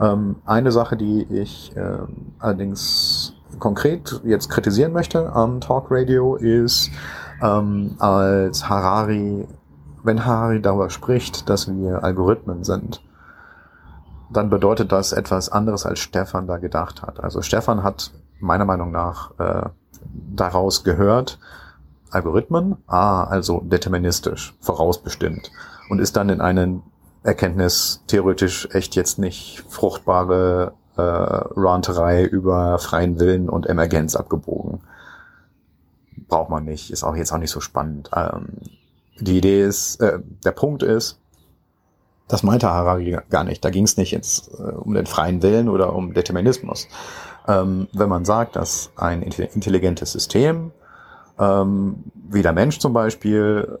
Ähm, 0.00 0.36
eine 0.44 0.70
Sache, 0.70 0.96
die 0.96 1.24
ich 1.24 1.76
äh, 1.76 1.98
allerdings 2.38 3.34
konkret 3.58 4.20
jetzt 4.24 4.50
kritisieren 4.50 4.92
möchte 4.92 5.32
am 5.32 5.60
Talk 5.60 5.86
Radio 5.90 6.36
ist, 6.36 6.90
ähm, 7.42 7.96
als 7.98 8.68
Harari, 8.68 9.48
wenn 10.04 10.24
Harari 10.24 10.62
darüber 10.62 10.90
spricht, 10.90 11.48
dass 11.50 11.68
wir 11.68 12.04
Algorithmen 12.04 12.62
sind, 12.62 13.02
dann 14.32 14.48
bedeutet 14.48 14.92
das 14.92 15.12
etwas 15.12 15.48
anderes, 15.48 15.84
als 15.86 15.98
Stefan 15.98 16.46
da 16.46 16.58
gedacht 16.58 17.02
hat. 17.02 17.22
Also 17.22 17.42
Stefan 17.42 17.82
hat 17.82 18.12
meiner 18.38 18.64
Meinung 18.64 18.92
nach 18.92 19.32
äh, 19.38 19.68
daraus 20.34 20.84
gehört, 20.84 21.38
Algorithmen, 22.10 22.76
ah, 22.86 23.24
also 23.24 23.60
deterministisch, 23.60 24.54
vorausbestimmt 24.60 25.50
und 25.88 26.00
ist 26.00 26.16
dann 26.16 26.28
in 26.28 26.40
einen 26.40 26.82
Erkenntnis 27.22 28.02
theoretisch 28.06 28.68
echt 28.72 28.96
jetzt 28.96 29.18
nicht 29.18 29.62
fruchtbare 29.68 30.72
äh, 30.96 31.02
Ranterei 31.02 32.24
über 32.24 32.78
freien 32.78 33.20
Willen 33.20 33.48
und 33.48 33.66
Emergenz 33.66 34.16
abgebogen. 34.16 34.80
Braucht 36.28 36.50
man 36.50 36.64
nicht, 36.64 36.90
ist 36.90 37.04
auch 37.04 37.16
jetzt 37.16 37.32
auch 37.32 37.38
nicht 37.38 37.50
so 37.50 37.60
spannend. 37.60 38.10
Ähm, 38.14 38.48
die 39.20 39.38
Idee 39.38 39.62
ist, 39.62 40.00
äh, 40.00 40.20
der 40.44 40.52
Punkt 40.52 40.82
ist, 40.82 41.18
das 42.28 42.42
meinte 42.42 42.68
Harari 42.68 43.18
gar 43.28 43.44
nicht. 43.44 43.64
Da 43.64 43.70
ging 43.70 43.84
es 43.84 43.96
nicht 43.96 44.12
jetzt 44.12 44.48
äh, 44.58 44.62
um 44.62 44.94
den 44.94 45.06
freien 45.06 45.42
Willen 45.42 45.68
oder 45.68 45.94
um 45.94 46.14
Determinismus. 46.14 46.88
Ähm, 47.50 47.88
wenn 47.92 48.08
man 48.08 48.24
sagt, 48.24 48.54
dass 48.56 48.92
ein 48.96 49.22
intelligentes 49.22 50.12
System, 50.12 50.70
ähm, 51.38 52.04
wie 52.14 52.42
der 52.42 52.52
Mensch 52.52 52.78
zum 52.78 52.92
Beispiel, 52.92 53.78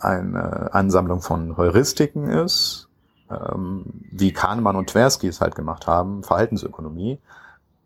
eine 0.00 0.72
Ansammlung 0.72 1.20
von 1.20 1.56
Heuristiken 1.56 2.30
ist, 2.30 2.88
ähm, 3.30 3.84
wie 4.12 4.32
Kahnemann 4.32 4.76
und 4.76 4.90
Tversky 4.90 5.26
es 5.26 5.40
halt 5.40 5.54
gemacht 5.54 5.86
haben, 5.86 6.22
Verhaltensökonomie, 6.22 7.18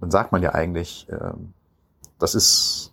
dann 0.00 0.10
sagt 0.10 0.30
man 0.30 0.42
ja 0.42 0.50
eigentlich, 0.50 1.08
ähm, 1.10 1.54
das 2.18 2.34
ist 2.34 2.92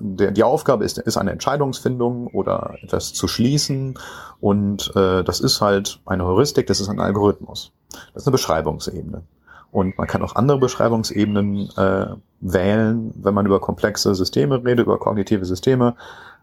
der, 0.00 0.30
die 0.32 0.42
Aufgabe 0.42 0.84
ist, 0.84 0.98
ist 0.98 1.16
eine 1.16 1.32
Entscheidungsfindung 1.32 2.26
oder 2.28 2.74
etwas 2.82 3.12
zu 3.12 3.28
schließen 3.28 3.98
und 4.40 4.94
äh, 4.94 5.24
das 5.24 5.40
ist 5.40 5.60
halt 5.60 6.00
eine 6.06 6.24
Heuristik, 6.24 6.66
das 6.66 6.80
ist 6.80 6.88
ein 6.88 7.00
Algorithmus. 7.00 7.72
Das 8.12 8.22
ist 8.22 8.26
eine 8.26 8.32
Beschreibungsebene. 8.32 9.22
Und 9.70 9.98
man 9.98 10.06
kann 10.06 10.22
auch 10.22 10.34
andere 10.34 10.58
Beschreibungsebenen 10.58 11.68
äh, 11.76 12.06
wählen, 12.40 13.12
wenn 13.16 13.34
man 13.34 13.46
über 13.46 13.60
komplexe 13.60 14.14
Systeme 14.14 14.64
redet, 14.64 14.86
über 14.86 14.98
kognitive 14.98 15.44
Systeme. 15.44 15.94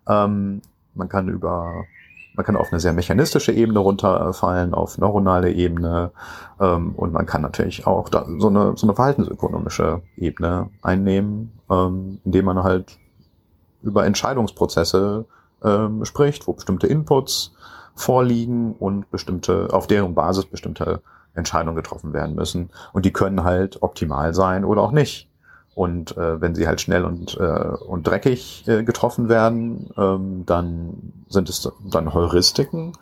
Ähm, 0.07 0.61
man 0.93 1.09
kann 1.09 1.27
über 1.29 1.85
man 2.35 2.45
kann 2.45 2.57
auf 2.57 2.69
eine 2.69 2.81
sehr 2.81 2.91
mechanistische 2.91 3.53
Ebene 3.53 3.79
runterfallen, 3.79 4.73
auf 4.73 4.97
neuronale 4.97 5.53
Ebene 5.53 6.11
ähm, 6.59 6.93
und 6.95 7.13
man 7.13 7.25
kann 7.25 7.41
natürlich 7.41 7.87
auch 7.87 8.09
da 8.09 8.25
so 8.39 8.49
eine 8.49 8.75
so 8.75 8.85
eine 8.85 8.93
verhaltensökonomische 8.93 10.01
Ebene 10.17 10.69
einnehmen, 10.81 11.53
ähm, 11.71 12.19
indem 12.25 12.45
man 12.45 12.61
halt 12.63 12.99
über 13.81 14.05
Entscheidungsprozesse 14.05 15.25
ähm, 15.63 16.03
spricht, 16.03 16.47
wo 16.47 16.53
bestimmte 16.53 16.87
Inputs 16.87 17.53
vorliegen 17.95 18.73
und 18.73 19.09
bestimmte, 19.09 19.69
auf 19.71 19.87
deren 19.87 20.13
Basis 20.13 20.45
bestimmte 20.45 21.01
Entscheidungen 21.35 21.75
getroffen 21.75 22.13
werden 22.13 22.35
müssen. 22.35 22.69
Und 22.93 23.05
die 23.05 23.13
können 23.13 23.43
halt 23.43 23.81
optimal 23.83 24.33
sein 24.33 24.65
oder 24.65 24.81
auch 24.81 24.91
nicht. 24.91 25.29
Und 25.75 26.15
äh, 26.15 26.39
wenn 26.39 26.55
sie 26.55 26.67
halt 26.67 26.79
schnell 26.79 27.03
und, 27.03 27.37
äh, 27.37 27.43
und 27.87 28.07
dreckig 28.07 28.65
äh, 28.67 28.83
getroffen 28.83 29.27
werden, 29.27 29.89
ähm, 29.97 30.45
dann 30.45 31.13
sind 31.27 31.49
es 31.49 31.69
dann 31.83 32.13
Heuristiken. 32.13 32.93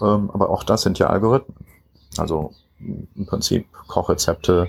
Ähm, 0.00 0.30
aber 0.30 0.50
auch 0.50 0.62
das 0.62 0.82
sind 0.82 0.98
ja 0.98 1.08
Algorithmen. 1.08 1.56
Also 2.18 2.52
im 2.80 3.26
Prinzip 3.26 3.66
Kochrezepte, 3.88 4.68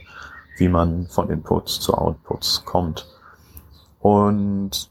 wie 0.57 0.69
man 0.69 1.07
von 1.07 1.29
Inputs 1.29 1.79
zu 1.81 1.93
Outputs 1.93 2.63
kommt. 2.65 3.07
Und 3.99 4.89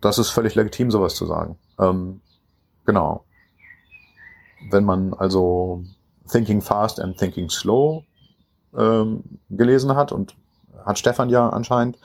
das 0.00 0.18
ist 0.18 0.30
völlig 0.30 0.54
legitim, 0.54 0.90
sowas 0.90 1.14
zu 1.14 1.26
sagen. 1.26 1.58
Ähm, 1.78 2.20
genau. 2.84 3.24
Wenn 4.70 4.84
man 4.84 5.14
also 5.14 5.84
Thinking 6.30 6.60
Fast 6.60 7.00
and 7.00 7.16
Thinking 7.16 7.50
Slow 7.50 8.04
ähm, 8.76 9.24
gelesen 9.48 9.94
hat 9.96 10.12
und 10.12 10.34
hat 10.84 10.98
Stefan 10.98 11.28
ja 11.28 11.48
anscheinend, 11.48 11.98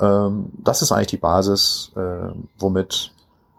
ähm, 0.00 0.50
das 0.58 0.82
ist 0.82 0.92
eigentlich 0.92 1.08
die 1.08 1.16
Basis, 1.16 1.92
äh, 1.96 2.32
womit 2.58 3.12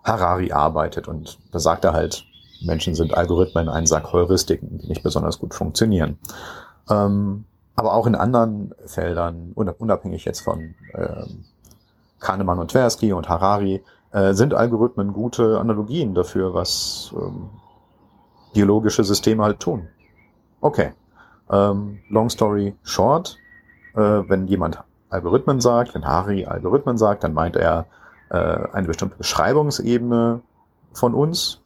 Harari 0.04 0.52
arbeitet. 0.52 1.08
Und 1.08 1.40
da 1.52 1.60
sagt 1.60 1.86
er 1.86 1.94
halt, 1.94 2.26
Menschen 2.64 2.96
sind 2.96 3.14
Algorithmen, 3.14 3.70
ein 3.70 3.86
Sack 3.86 4.12
Heuristiken, 4.14 4.80
die 4.80 4.88
nicht 4.88 5.04
besonders 5.04 5.40
gut 5.40 5.54
funktionieren. 5.54 6.18
Ähm, 6.90 7.46
aber 7.76 7.94
auch 7.94 8.06
in 8.06 8.16
anderen 8.16 8.74
Feldern, 8.86 9.54
unabhängig 9.56 10.26
jetzt 10.26 10.42
von 10.42 10.76
ähm, 10.94 11.46
Kahnemann 12.20 12.60
und 12.60 12.72
Tversky 12.72 13.14
und 13.14 13.30
Harari, 13.30 13.84
äh, 14.12 14.34
sind 14.34 14.54
Algorithmen 14.54 15.14
gute 15.14 15.60
Analogien 15.60 16.14
dafür, 16.14 16.54
was 16.54 17.14
ähm, 17.16 17.50
biologische 18.54 19.04
Systeme 19.04 19.44
halt 19.44 19.60
tun. 19.60 19.88
Okay. 20.61 20.94
Ähm, 21.49 21.99
long 22.10 22.29
story 22.29 22.76
short, 22.83 23.38
äh, 23.95 23.99
wenn 23.99 24.47
jemand 24.47 24.81
Algorithmen 25.10 25.60
sagt, 25.60 25.94
wenn 25.94 26.06
Harry 26.06 26.45
Algorithmen 26.45 26.97
sagt, 26.97 27.24
dann 27.24 27.33
meint 27.33 27.58
er 27.58 27.88
äh, 28.29 28.38
eine 28.72 28.88
bestimmte 28.88 29.17
Beschreibungsebene 29.17 30.42
von 30.94 31.13
uns, 31.13 31.60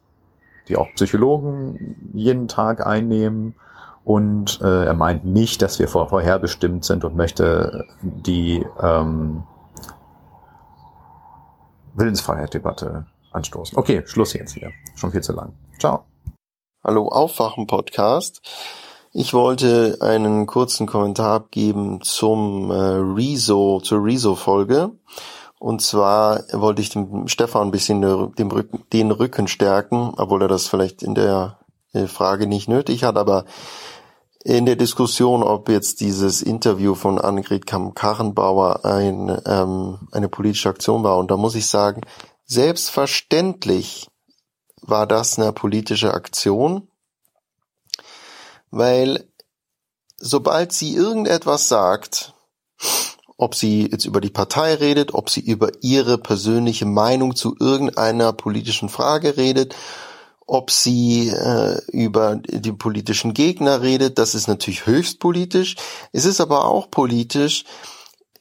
die 0.68 0.76
auch 0.76 0.88
Psychologen 0.94 2.10
jeden 2.12 2.48
Tag 2.48 2.84
einnehmen. 2.84 3.54
Und 4.04 4.60
äh, 4.62 4.86
er 4.86 4.94
meint 4.94 5.24
nicht, 5.24 5.62
dass 5.62 5.78
wir 5.78 5.88
vor, 5.88 6.08
vorherbestimmt 6.08 6.84
sind 6.84 7.04
und 7.04 7.16
möchte 7.16 7.86
die 8.02 8.64
ähm, 8.80 9.42
Willensfreiheit-Debatte 11.94 13.06
anstoßen. 13.32 13.76
Okay, 13.76 14.02
Schluss 14.06 14.32
jetzt 14.32 14.52
hier. 14.52 14.70
Schon 14.94 15.10
viel 15.10 15.22
zu 15.22 15.32
lang. 15.32 15.52
Ciao. 15.78 16.04
Hallo, 16.84 17.08
Aufwachen-Podcast. 17.08 18.40
Ich 19.18 19.32
wollte 19.32 19.96
einen 20.02 20.44
kurzen 20.44 20.86
Kommentar 20.86 21.36
abgeben 21.36 22.02
zum 22.02 22.70
äh, 22.70 22.74
Rezo, 22.74 23.80
zur 23.80 24.04
Rezo-Folge. 24.04 24.90
Und 25.58 25.80
zwar 25.80 26.42
wollte 26.52 26.82
ich 26.82 26.90
dem 26.90 27.26
Stefan 27.26 27.68
ein 27.68 27.70
bisschen 27.70 28.02
den 28.02 28.50
Rücken, 28.50 28.84
den 28.92 29.10
Rücken 29.10 29.48
stärken, 29.48 30.12
obwohl 30.18 30.42
er 30.42 30.48
das 30.48 30.68
vielleicht 30.68 31.02
in 31.02 31.14
der 31.14 31.58
äh, 31.94 32.08
Frage 32.08 32.46
nicht 32.46 32.68
nötig 32.68 33.04
hat, 33.04 33.16
aber 33.16 33.46
in 34.44 34.66
der 34.66 34.76
Diskussion, 34.76 35.42
ob 35.42 35.70
jetzt 35.70 36.02
dieses 36.02 36.42
Interview 36.42 36.94
von 36.94 37.18
Annegret 37.18 37.66
Kamm-Karrenbauer 37.66 38.84
ein, 38.84 39.34
ähm, 39.46 40.08
eine 40.12 40.28
politische 40.28 40.68
Aktion 40.68 41.04
war. 41.04 41.16
Und 41.16 41.30
da 41.30 41.38
muss 41.38 41.54
ich 41.54 41.68
sagen, 41.68 42.02
selbstverständlich 42.44 44.08
war 44.82 45.06
das 45.06 45.38
eine 45.38 45.54
politische 45.54 46.12
Aktion, 46.12 46.88
weil 48.70 49.28
sobald 50.18 50.72
sie 50.72 50.94
irgendetwas 50.94 51.68
sagt, 51.68 52.34
ob 53.36 53.54
sie 53.54 53.88
jetzt 53.90 54.06
über 54.06 54.20
die 54.20 54.30
Partei 54.30 54.74
redet, 54.74 55.12
ob 55.12 55.28
sie 55.28 55.40
über 55.40 55.70
ihre 55.82 56.18
persönliche 56.18 56.86
Meinung 56.86 57.36
zu 57.36 57.54
irgendeiner 57.58 58.32
politischen 58.32 58.88
Frage 58.88 59.36
redet, 59.36 59.74
ob 60.46 60.70
sie 60.70 61.28
äh, 61.28 61.80
über 61.90 62.36
die 62.36 62.72
politischen 62.72 63.34
Gegner 63.34 63.82
redet, 63.82 64.18
das 64.18 64.34
ist 64.34 64.46
natürlich 64.46 64.86
höchst 64.86 65.18
politisch. 65.18 65.76
Es 66.12 66.24
ist 66.24 66.40
aber 66.40 66.66
auch 66.66 66.90
politisch, 66.90 67.64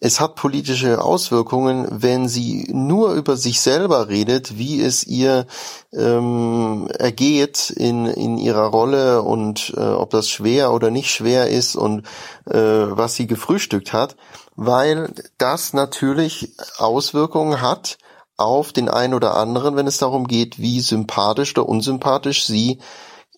es 0.05 0.19
hat 0.19 0.35
politische 0.35 1.03
Auswirkungen, 1.03 1.87
wenn 1.89 2.27
sie 2.27 2.67
nur 2.71 3.13
über 3.13 3.37
sich 3.37 3.59
selber 3.59 4.07
redet, 4.07 4.55
wie 4.55 4.79
es 4.79 5.03
ihr 5.03 5.47
ähm, 5.93 6.87
ergeht 6.95 7.71
in, 7.71 8.05
in 8.05 8.37
ihrer 8.37 8.67
Rolle 8.67 9.23
und 9.23 9.73
äh, 9.75 9.79
ob 9.79 10.11
das 10.11 10.29
schwer 10.29 10.73
oder 10.73 10.91
nicht 10.91 11.09
schwer 11.09 11.49
ist 11.49 11.75
und 11.75 12.05
äh, 12.45 12.53
was 12.53 13.15
sie 13.15 13.25
gefrühstückt 13.25 13.93
hat, 13.93 14.15
weil 14.55 15.11
das 15.39 15.73
natürlich 15.73 16.53
Auswirkungen 16.77 17.61
hat 17.61 17.97
auf 18.37 18.73
den 18.73 18.89
einen 18.89 19.15
oder 19.15 19.35
anderen, 19.35 19.75
wenn 19.75 19.87
es 19.87 19.97
darum 19.97 20.27
geht, 20.27 20.59
wie 20.59 20.81
sympathisch 20.81 21.57
oder 21.57 21.67
unsympathisch 21.67 22.45
sie 22.45 22.77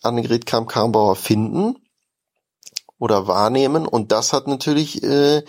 Annegret 0.03 0.45
Kramp-Karrenbauer 0.45 1.15
finden 1.15 1.77
oder 2.99 3.25
wahrnehmen. 3.25 3.87
Und 3.87 4.11
das 4.11 4.33
hat 4.33 4.47
natürlich 4.47 5.01
äh, 5.01 5.43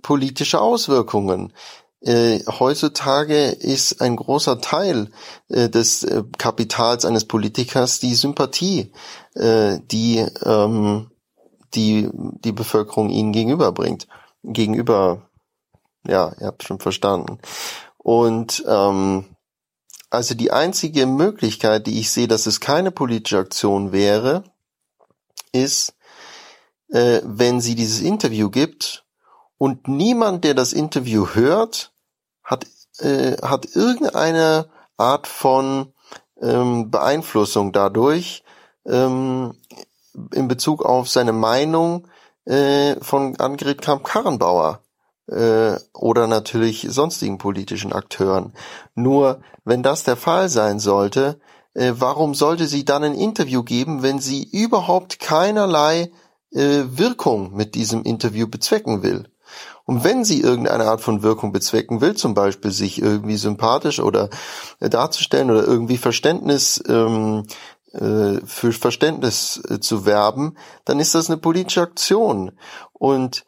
politische 0.00 0.60
Auswirkungen. 0.60 1.52
Äh, 2.00 2.40
heutzutage 2.46 3.46
ist 3.46 4.00
ein 4.00 4.16
großer 4.16 4.60
Teil 4.60 5.10
äh, 5.48 5.68
des 5.68 6.02
äh, 6.02 6.24
Kapitals 6.36 7.04
eines 7.04 7.26
Politikers 7.26 8.00
die 8.00 8.14
Sympathie, 8.14 8.92
äh, 9.34 9.78
die 9.90 10.26
ähm, 10.44 11.10
die 11.74 12.10
die 12.12 12.52
Bevölkerung 12.52 13.08
ihnen 13.08 13.32
gegenüberbringt. 13.32 14.08
Gegenüber, 14.42 15.30
ja, 16.04 16.32
ihr 16.40 16.48
habt 16.48 16.64
schon 16.64 16.80
verstanden. 16.80 17.38
Und 17.98 18.64
ähm, 18.66 19.26
also 20.10 20.34
die 20.34 20.50
einzige 20.50 21.06
Möglichkeit, 21.06 21.86
die 21.86 22.00
ich 22.00 22.10
sehe, 22.10 22.26
dass 22.26 22.46
es 22.46 22.58
keine 22.58 22.90
politische 22.90 23.38
Aktion 23.38 23.92
wäre, 23.92 24.42
ist, 25.52 25.94
äh, 26.88 27.20
wenn 27.24 27.60
sie 27.60 27.76
dieses 27.76 28.00
Interview 28.00 28.50
gibt 28.50 29.01
und 29.62 29.86
niemand, 29.86 30.42
der 30.42 30.54
das 30.54 30.72
Interview 30.72 31.24
hört, 31.34 31.92
hat, 32.42 32.66
äh, 32.98 33.36
hat 33.42 33.64
irgendeine 33.76 34.68
Art 34.96 35.28
von 35.28 35.92
ähm, 36.40 36.90
Beeinflussung 36.90 37.70
dadurch 37.70 38.42
ähm, 38.84 39.54
in 40.34 40.48
Bezug 40.48 40.84
auf 40.84 41.08
seine 41.08 41.32
Meinung 41.32 42.08
äh, 42.44 42.96
von 43.00 43.38
Annegret 43.38 43.80
Kramp-Karrenbauer 43.82 44.80
äh, 45.28 45.76
oder 45.94 46.26
natürlich 46.26 46.88
sonstigen 46.90 47.38
politischen 47.38 47.92
Akteuren. 47.92 48.54
Nur 48.96 49.42
wenn 49.64 49.84
das 49.84 50.02
der 50.02 50.16
Fall 50.16 50.48
sein 50.48 50.80
sollte, 50.80 51.38
äh, 51.74 51.92
warum 51.94 52.34
sollte 52.34 52.66
sie 52.66 52.84
dann 52.84 53.04
ein 53.04 53.14
Interview 53.14 53.62
geben, 53.62 54.02
wenn 54.02 54.18
sie 54.18 54.42
überhaupt 54.42 55.20
keinerlei 55.20 56.10
äh, 56.50 56.82
Wirkung 56.86 57.54
mit 57.54 57.76
diesem 57.76 58.02
Interview 58.02 58.48
bezwecken 58.48 59.04
will. 59.04 59.28
Und 59.84 60.04
wenn 60.04 60.24
sie 60.24 60.40
irgendeine 60.40 60.84
Art 60.84 61.00
von 61.00 61.22
Wirkung 61.22 61.52
bezwecken 61.52 62.00
will, 62.00 62.14
zum 62.14 62.34
Beispiel 62.34 62.70
sich 62.70 63.00
irgendwie 63.00 63.36
sympathisch 63.36 64.00
oder 64.00 64.30
äh, 64.80 64.88
darzustellen 64.88 65.50
oder 65.50 65.64
irgendwie 65.66 65.96
Verständnis 65.96 66.82
ähm, 66.88 67.44
äh, 67.92 68.40
für 68.46 68.72
Verständnis 68.72 69.60
äh, 69.68 69.80
zu 69.80 70.06
werben, 70.06 70.56
dann 70.84 71.00
ist 71.00 71.14
das 71.14 71.28
eine 71.28 71.36
politische 71.36 71.82
Aktion. 71.82 72.52
Und 72.92 73.44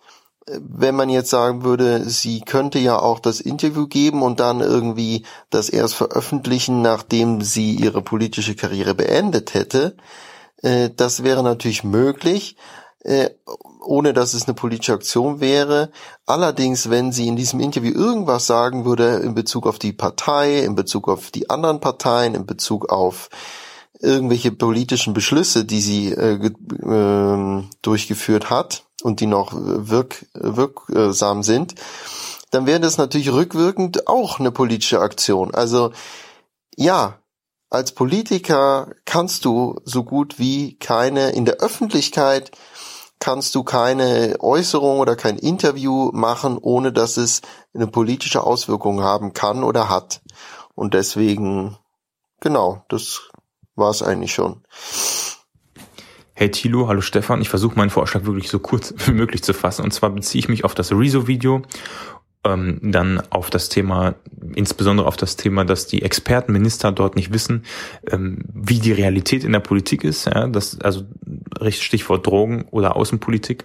äh, 0.46 0.58
wenn 0.60 0.94
man 0.96 1.08
jetzt 1.08 1.30
sagen 1.30 1.64
würde, 1.64 2.08
sie 2.08 2.40
könnte 2.40 2.78
ja 2.78 2.98
auch 2.98 3.20
das 3.20 3.40
Interview 3.40 3.86
geben 3.86 4.22
und 4.22 4.40
dann 4.40 4.60
irgendwie 4.60 5.24
das 5.50 5.68
erst 5.68 5.94
veröffentlichen, 5.94 6.82
nachdem 6.82 7.42
sie 7.42 7.74
ihre 7.74 8.02
politische 8.02 8.54
Karriere 8.54 8.94
beendet 8.94 9.54
hätte, 9.54 9.96
äh, 10.62 10.90
das 10.94 11.22
wäre 11.22 11.42
natürlich 11.42 11.84
möglich, 11.84 12.56
ohne 13.86 14.12
dass 14.12 14.34
es 14.34 14.44
eine 14.44 14.54
politische 14.54 14.92
Aktion 14.92 15.40
wäre. 15.40 15.90
Allerdings, 16.26 16.90
wenn 16.90 17.12
sie 17.12 17.28
in 17.28 17.36
diesem 17.36 17.60
Interview 17.60 17.92
irgendwas 17.92 18.46
sagen 18.46 18.84
würde 18.84 19.16
in 19.16 19.34
Bezug 19.34 19.66
auf 19.66 19.78
die 19.78 19.92
Partei, 19.92 20.60
in 20.60 20.74
Bezug 20.74 21.08
auf 21.08 21.30
die 21.30 21.50
anderen 21.50 21.80
Parteien, 21.80 22.34
in 22.34 22.46
Bezug 22.46 22.90
auf 22.90 23.28
irgendwelche 24.00 24.52
politischen 24.52 25.14
Beschlüsse, 25.14 25.64
die 25.64 25.80
sie 25.80 26.12
äh, 26.12 26.34
äh, 26.44 27.64
durchgeführt 27.82 28.50
hat 28.50 28.84
und 29.02 29.20
die 29.20 29.26
noch 29.26 29.52
wirk 29.54 30.26
wirksam 30.34 31.42
sind, 31.42 31.74
dann 32.50 32.66
wäre 32.66 32.80
das 32.80 32.98
natürlich 32.98 33.32
rückwirkend 33.32 34.06
auch 34.06 34.38
eine 34.38 34.50
politische 34.50 35.00
Aktion. 35.00 35.54
Also 35.54 35.92
ja, 36.76 37.18
als 37.70 37.92
Politiker 37.92 38.92
kannst 39.04 39.44
du 39.44 39.80
so 39.84 40.04
gut 40.04 40.38
wie 40.38 40.76
keine 40.78 41.30
in 41.30 41.44
der 41.44 41.56
Öffentlichkeit 41.56 42.52
kannst 43.24 43.54
du 43.54 43.64
keine 43.64 44.36
Äußerung 44.40 44.98
oder 44.98 45.16
kein 45.16 45.38
Interview 45.38 46.10
machen, 46.12 46.58
ohne 46.60 46.92
dass 46.92 47.16
es 47.16 47.40
eine 47.72 47.86
politische 47.86 48.42
Auswirkung 48.42 49.00
haben 49.00 49.32
kann 49.32 49.64
oder 49.64 49.88
hat. 49.88 50.20
Und 50.74 50.92
deswegen, 50.92 51.78
genau, 52.40 52.84
das 52.90 53.22
war 53.76 53.88
es 53.88 54.02
eigentlich 54.02 54.34
schon. 54.34 54.60
Hey 56.34 56.50
Thilo, 56.50 56.86
hallo 56.86 57.00
Stefan. 57.00 57.40
Ich 57.40 57.48
versuche 57.48 57.76
meinen 57.76 57.88
Vorschlag 57.88 58.26
wirklich 58.26 58.50
so 58.50 58.58
kurz 58.58 58.92
wie 59.06 59.12
möglich 59.12 59.42
zu 59.42 59.54
fassen. 59.54 59.86
Und 59.86 59.92
zwar 59.92 60.10
beziehe 60.10 60.40
ich 60.40 60.50
mich 60.50 60.64
auf 60.66 60.74
das 60.74 60.92
Rezo-Video 60.92 61.62
ähm, 62.44 62.78
dann 62.82 63.22
auf 63.30 63.50
das 63.50 63.68
Thema, 63.68 64.14
insbesondere 64.54 65.06
auf 65.06 65.16
das 65.16 65.36
Thema, 65.36 65.64
dass 65.64 65.86
die 65.86 66.02
Experten, 66.02 66.52
Minister 66.52 66.92
dort 66.92 67.16
nicht 67.16 67.32
wissen, 67.32 67.64
ähm, 68.10 68.38
wie 68.52 68.78
die 68.78 68.92
Realität 68.92 69.44
in 69.44 69.52
der 69.52 69.60
Politik 69.60 70.04
ist. 70.04 70.26
Ja, 70.26 70.46
das, 70.46 70.80
also 70.80 71.02
Stichwort 71.70 72.26
Drogen 72.26 72.66
oder 72.70 72.96
Außenpolitik. 72.96 73.64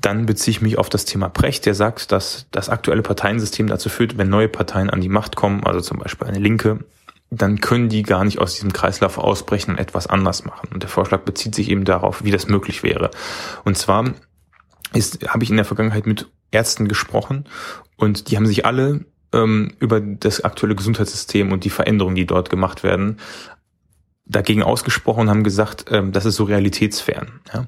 Dann 0.00 0.26
beziehe 0.26 0.52
ich 0.52 0.62
mich 0.62 0.78
auf 0.78 0.88
das 0.88 1.04
Thema 1.04 1.28
Precht, 1.28 1.66
der 1.66 1.74
sagt, 1.74 2.12
dass 2.12 2.46
das 2.52 2.68
aktuelle 2.68 3.02
Parteiensystem 3.02 3.66
dazu 3.66 3.88
führt, 3.88 4.18
wenn 4.18 4.28
neue 4.28 4.48
Parteien 4.48 4.90
an 4.90 5.00
die 5.00 5.08
Macht 5.08 5.36
kommen, 5.36 5.64
also 5.64 5.80
zum 5.80 5.98
Beispiel 5.98 6.28
eine 6.28 6.38
Linke, 6.38 6.84
dann 7.30 7.60
können 7.60 7.88
die 7.88 8.02
gar 8.02 8.24
nicht 8.24 8.38
aus 8.38 8.54
diesem 8.54 8.72
Kreislauf 8.72 9.18
ausbrechen 9.18 9.72
und 9.72 9.80
etwas 9.80 10.06
anders 10.06 10.44
machen. 10.44 10.68
Und 10.72 10.82
der 10.82 10.90
Vorschlag 10.90 11.22
bezieht 11.22 11.54
sich 11.54 11.70
eben 11.70 11.84
darauf, 11.84 12.22
wie 12.22 12.30
das 12.30 12.46
möglich 12.46 12.82
wäre. 12.82 13.10
Und 13.64 13.76
zwar 13.76 14.12
ist, 14.92 15.26
habe 15.28 15.42
ich 15.42 15.50
in 15.50 15.56
der 15.56 15.64
Vergangenheit 15.64 16.06
mit 16.06 16.28
Ärzten 16.50 16.88
gesprochen 16.88 17.44
und 17.96 18.30
die 18.30 18.36
haben 18.36 18.46
sich 18.46 18.64
alle 18.66 19.04
ähm, 19.32 19.72
über 19.80 20.00
das 20.00 20.42
aktuelle 20.42 20.74
Gesundheitssystem 20.74 21.52
und 21.52 21.64
die 21.64 21.70
Veränderungen, 21.70 22.16
die 22.16 22.26
dort 22.26 22.50
gemacht 22.50 22.82
werden, 22.82 23.18
dagegen 24.26 24.62
ausgesprochen 24.62 25.22
und 25.22 25.30
haben 25.30 25.44
gesagt, 25.44 25.86
ähm, 25.90 26.12
das 26.12 26.24
ist 26.24 26.36
so 26.36 26.44
realitätsfern. 26.44 27.40
Ja? 27.52 27.66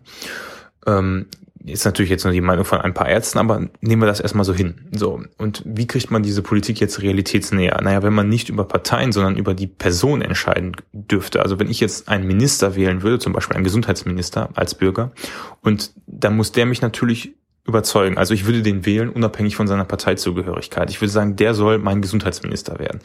Ähm, 0.87 1.27
ist 1.65 1.85
natürlich 1.85 2.11
jetzt 2.11 2.25
nur 2.25 2.33
die 2.33 2.41
Meinung 2.41 2.65
von 2.65 2.81
ein 2.81 2.95
paar 2.95 3.09
Ärzten, 3.09 3.39
aber 3.39 3.69
nehmen 3.81 4.03
wir 4.03 4.07
das 4.07 4.21
erstmal 4.21 4.45
so 4.45 4.55
hin. 4.55 4.87
So. 4.93 5.23
Und 5.37 5.63
wie 5.67 5.87
kriegt 5.87 6.11
man 6.11 6.23
diese 6.23 6.43
Politik 6.43 6.81
jetzt 6.81 7.03
realitätsnäher? 7.03 7.81
Naja, 7.83 8.03
wenn 8.03 8.15
man 8.15 8.29
nicht 8.29 8.49
über 8.49 8.65
Parteien, 8.65 9.13
sondern 9.13 9.37
über 9.37 9.55
die 9.55 9.67
Person 9.67 10.23
entscheiden 10.23 10.77
dürfte. 10.93 11.43
Also 11.43 11.59
wenn 11.59 11.71
ich 11.71 11.81
jetzt 11.81 12.09
einen 12.09 12.27
Minister 12.27 12.77
wählen 12.77 13.03
würde, 13.03 13.19
zum 13.19 13.33
Beispiel 13.33 13.57
einen 13.57 13.65
Gesundheitsminister 13.65 14.51
als 14.55 14.75
Bürger, 14.75 15.13
und 15.61 15.93
dann 16.07 16.37
muss 16.37 16.53
der 16.53 16.65
mich 16.65 16.81
natürlich 16.81 17.35
überzeugen. 17.69 18.19
Also 18.19 18.35
ich 18.35 18.47
würde 18.47 18.63
den 18.63 18.87
wählen, 18.87 19.11
unabhängig 19.11 19.57
von 19.57 19.67
seiner 19.67 19.85
Parteizugehörigkeit. 19.85 20.91
Ich 20.91 21.01
würde 21.01 21.13
sagen, 21.13 21.37
der 21.37 21.55
soll 21.55 21.79
mein 21.79 22.03
Gesundheitsminister 22.03 22.79
werden. 22.79 23.01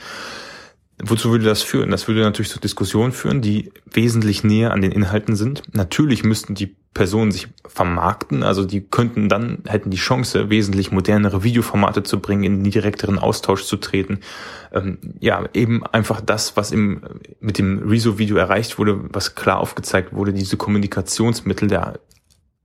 Wozu 1.01 1.31
würde 1.31 1.45
das 1.45 1.63
führen? 1.63 1.89
Das 1.91 2.07
würde 2.07 2.21
natürlich 2.21 2.51
zu 2.51 2.59
Diskussionen 2.59 3.11
führen, 3.11 3.41
die 3.41 3.71
wesentlich 3.91 4.43
näher 4.43 4.71
an 4.71 4.81
den 4.81 4.91
Inhalten 4.91 5.35
sind. 5.35 5.63
Natürlich 5.73 6.23
müssten 6.23 6.55
die 6.55 6.75
Personen 6.93 7.31
sich 7.31 7.47
vermarkten, 7.65 8.43
also 8.43 8.65
die 8.65 8.81
könnten 8.81 9.27
dann, 9.27 9.63
hätten 9.67 9.89
die 9.89 9.97
Chance, 9.97 10.51
wesentlich 10.51 10.91
modernere 10.91 11.43
Videoformate 11.43 12.03
zu 12.03 12.19
bringen, 12.19 12.43
in 12.43 12.63
direkteren 12.63 13.17
Austausch 13.17 13.63
zu 13.63 13.77
treten. 13.77 14.19
Ähm, 14.71 14.99
ja, 15.19 15.43
eben 15.53 15.83
einfach 15.87 16.21
das, 16.21 16.55
was 16.55 16.71
im, 16.71 17.01
mit 17.39 17.57
dem 17.57 17.79
Rezo-Video 17.79 18.37
erreicht 18.37 18.77
wurde, 18.77 18.99
was 19.11 19.33
klar 19.33 19.59
aufgezeigt 19.59 20.13
wurde, 20.13 20.33
diese 20.33 20.55
Kommunikationsmittel 20.55 21.67
der 21.67 21.99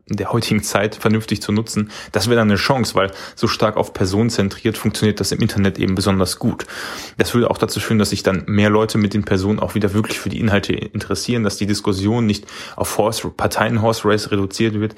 der 0.08 0.32
heutigen 0.32 0.62
Zeit 0.62 0.94
vernünftig 0.94 1.42
zu 1.42 1.52
nutzen, 1.52 1.90
das 2.12 2.28
wäre 2.28 2.36
dann 2.36 2.48
eine 2.48 2.56
Chance, 2.56 2.94
weil 2.94 3.10
so 3.34 3.46
stark 3.46 3.76
auf 3.76 3.92
Personen 3.92 4.30
zentriert 4.30 4.78
funktioniert 4.78 5.20
das 5.20 5.32
im 5.32 5.40
Internet 5.40 5.78
eben 5.78 5.94
besonders 5.94 6.38
gut. 6.38 6.66
Das 7.16 7.34
würde 7.34 7.50
auch 7.50 7.58
dazu 7.58 7.80
führen, 7.80 7.98
dass 7.98 8.10
sich 8.10 8.22
dann 8.22 8.44
mehr 8.46 8.70
Leute 8.70 8.98
mit 8.98 9.14
den 9.14 9.24
Personen 9.24 9.60
auch 9.60 9.74
wieder 9.74 9.94
wirklich 9.94 10.18
für 10.18 10.28
die 10.28 10.40
Inhalte 10.40 10.72
interessieren, 10.72 11.42
dass 11.42 11.56
die 11.56 11.66
Diskussion 11.66 12.26
nicht 12.26 12.46
auf 12.76 12.96
Horse, 12.98 13.28
Parteien-Horse 13.28 14.08
Race 14.08 14.30
reduziert 14.30 14.80
wird 14.80 14.94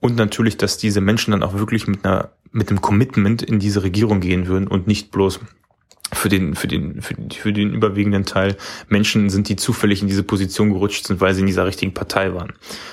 und 0.00 0.16
natürlich, 0.16 0.56
dass 0.56 0.78
diese 0.78 1.00
Menschen 1.00 1.30
dann 1.30 1.42
auch 1.42 1.54
wirklich 1.54 1.86
mit 1.86 2.04
einer 2.04 2.30
mit 2.52 2.68
einem 2.68 2.82
Commitment 2.82 3.42
in 3.42 3.58
diese 3.58 3.82
Regierung 3.82 4.20
gehen 4.20 4.46
würden 4.46 4.68
und 4.68 4.86
nicht 4.86 5.10
bloß 5.10 5.40
für 6.12 6.28
den, 6.28 6.54
für 6.54 6.68
den, 6.68 7.00
für, 7.00 7.14
für 7.32 7.52
den 7.52 7.74
überwiegenden 7.74 8.24
Teil 8.24 8.56
Menschen 8.88 9.30
sind, 9.30 9.48
die 9.48 9.56
zufällig 9.56 10.02
in 10.02 10.08
diese 10.08 10.22
Position 10.22 10.72
gerutscht 10.72 11.06
sind, 11.06 11.20
weil 11.20 11.34
sie 11.34 11.40
in 11.40 11.46
dieser 11.46 11.66
richtigen 11.66 11.94
Partei 11.94 12.34
waren 12.34 12.52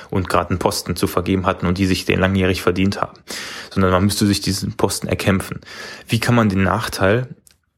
und 0.09 0.29
gerade 0.29 0.51
einen 0.51 0.59
Posten 0.59 0.95
zu 0.95 1.07
vergeben 1.07 1.45
hatten 1.45 1.65
und 1.65 1.77
die 1.77 1.85
sich 1.85 2.05
den 2.05 2.19
langjährig 2.19 2.61
verdient 2.61 3.01
haben. 3.01 3.19
Sondern 3.69 3.91
man 3.91 4.05
müsste 4.05 4.25
sich 4.25 4.41
diesen 4.41 4.73
Posten 4.73 5.07
erkämpfen. 5.07 5.59
Wie 6.07 6.19
kann 6.19 6.35
man 6.35 6.49
den 6.49 6.63
Nachteil 6.63 7.27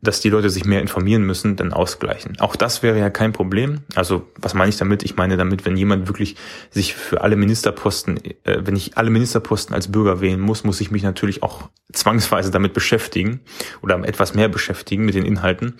dass 0.01 0.19
die 0.19 0.29
Leute 0.29 0.49
sich 0.49 0.65
mehr 0.65 0.81
informieren 0.81 1.23
müssen, 1.23 1.55
dann 1.55 1.73
ausgleichen. 1.73 2.39
Auch 2.39 2.55
das 2.55 2.81
wäre 2.81 2.97
ja 2.97 3.09
kein 3.09 3.33
Problem. 3.33 3.81
Also 3.95 4.27
was 4.35 4.53
meine 4.53 4.69
ich 4.69 4.77
damit? 4.77 5.03
Ich 5.03 5.15
meine 5.15 5.37
damit, 5.37 5.65
wenn 5.65 5.77
jemand 5.77 6.07
wirklich 6.07 6.35
sich 6.71 6.95
für 6.95 7.21
alle 7.21 7.35
Ministerposten, 7.35 8.19
äh, 8.43 8.61
wenn 8.63 8.75
ich 8.75 8.97
alle 8.97 9.11
Ministerposten 9.11 9.75
als 9.75 9.91
Bürger 9.91 10.21
wählen 10.21 10.39
muss, 10.39 10.63
muss 10.63 10.81
ich 10.81 10.91
mich 10.91 11.03
natürlich 11.03 11.43
auch 11.43 11.69
zwangsweise 11.93 12.51
damit 12.51 12.73
beschäftigen 12.73 13.41
oder 13.81 13.97
etwas 14.07 14.33
mehr 14.33 14.49
beschäftigen 14.49 15.05
mit 15.05 15.15
den 15.15 15.25
Inhalten 15.25 15.75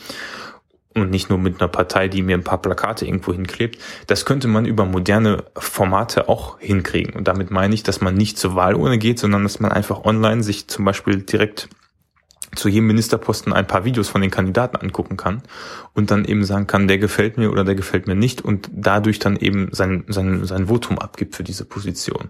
und 0.94 1.10
nicht 1.10 1.30
nur 1.30 1.40
mit 1.40 1.62
einer 1.62 1.70
Partei, 1.70 2.08
die 2.08 2.22
mir 2.22 2.38
ein 2.38 2.44
paar 2.44 2.62
Plakate 2.62 3.06
irgendwo 3.06 3.34
hinklebt. 3.34 3.80
Das 4.08 4.26
könnte 4.26 4.48
man 4.48 4.66
über 4.66 4.86
moderne 4.86 5.46
Formate 5.56 6.28
auch 6.28 6.60
hinkriegen. 6.60 7.14
Und 7.14 7.28
damit 7.28 7.50
meine 7.50 7.74
ich, 7.74 7.84
dass 7.84 8.02
man 8.02 8.16
nicht 8.16 8.38
zur 8.38 8.56
Wahlurne 8.56 8.98
geht, 8.98 9.20
sondern 9.20 9.44
dass 9.44 9.60
man 9.60 9.72
einfach 9.72 10.04
online 10.04 10.44
sich 10.44 10.68
zum 10.68 10.86
Beispiel 10.86 11.22
direkt 11.22 11.70
zu 12.56 12.69
jedem 12.69 12.88
Ministerposten 12.88 13.53
ein 13.53 13.67
paar 13.67 13.85
Videos 13.85 14.10
von 14.10 14.22
den 14.22 14.32
Kandidaten 14.32 14.78
angucken 14.78 15.17
kann 15.17 15.42
und 15.94 16.12
dann 16.12 16.26
eben 16.26 16.44
sagen 16.44 16.67
kann, 16.67 16.88
der 16.88 16.98
gefällt 16.98 17.38
mir 17.38 17.51
oder 17.51 17.64
der 17.64 17.76
gefällt 17.76 18.08
mir 18.08 18.16
nicht 18.16 18.42
und 18.42 18.69
dadurch 18.74 19.19
dann 19.19 19.38
eben 19.38 19.69
sein, 19.72 20.03
sein, 20.08 20.46
sein 20.46 20.67
Votum 20.67 21.00
abgibt 21.00 21.35
für 21.35 21.44
diese 21.44 21.66
Position. 21.66 22.30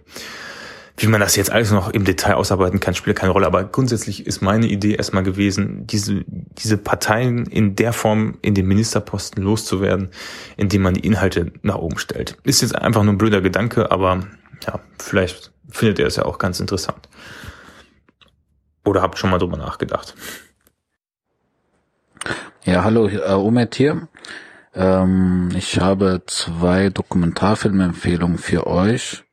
Wie 0.97 1.07
man 1.07 1.19
das 1.19 1.35
jetzt 1.35 1.51
alles 1.51 1.71
noch 1.71 1.89
im 1.89 2.03
Detail 2.03 2.35
ausarbeiten 2.35 2.79
kann, 2.79 2.93
spielt 2.93 3.17
keine 3.17 3.31
Rolle. 3.31 3.47
Aber 3.47 3.63
grundsätzlich 3.63 4.27
ist 4.27 4.41
meine 4.41 4.67
Idee 4.67 4.93
erstmal 4.93 5.23
gewesen, 5.23 5.87
diese, 5.87 6.23
diese 6.27 6.77
Parteien 6.77 7.45
in 7.45 7.75
der 7.75 7.93
Form 7.93 8.37
in 8.41 8.53
den 8.53 8.67
Ministerposten 8.67 9.41
loszuwerden, 9.41 10.09
indem 10.57 10.83
man 10.83 10.93
die 10.93 11.05
Inhalte 11.05 11.53
nach 11.63 11.77
oben 11.77 11.97
stellt. 11.97 12.37
Ist 12.43 12.61
jetzt 12.61 12.75
einfach 12.75 13.03
nur 13.03 13.13
ein 13.13 13.17
blöder 13.17 13.41
Gedanke, 13.41 13.89
aber 13.89 14.27
ja, 14.67 14.79
vielleicht 14.99 15.51
findet 15.69 15.99
er 15.99 16.07
es 16.07 16.17
ja 16.17 16.25
auch 16.25 16.37
ganz 16.37 16.59
interessant. 16.59 17.07
Oder 18.83 19.01
habt 19.01 19.17
schon 19.17 19.29
mal 19.29 19.37
drüber 19.37 19.57
nachgedacht? 19.57 20.15
Ja, 22.63 22.83
hallo, 22.83 23.07
äh, 23.07 23.33
Omet 23.33 23.75
hier. 23.75 24.07
Ähm, 24.73 25.49
ich 25.55 25.79
habe 25.79 26.23
zwei 26.27 26.89
Dokumentarfilmempfehlungen 26.89 28.37
für 28.37 28.67
euch. 28.67 29.23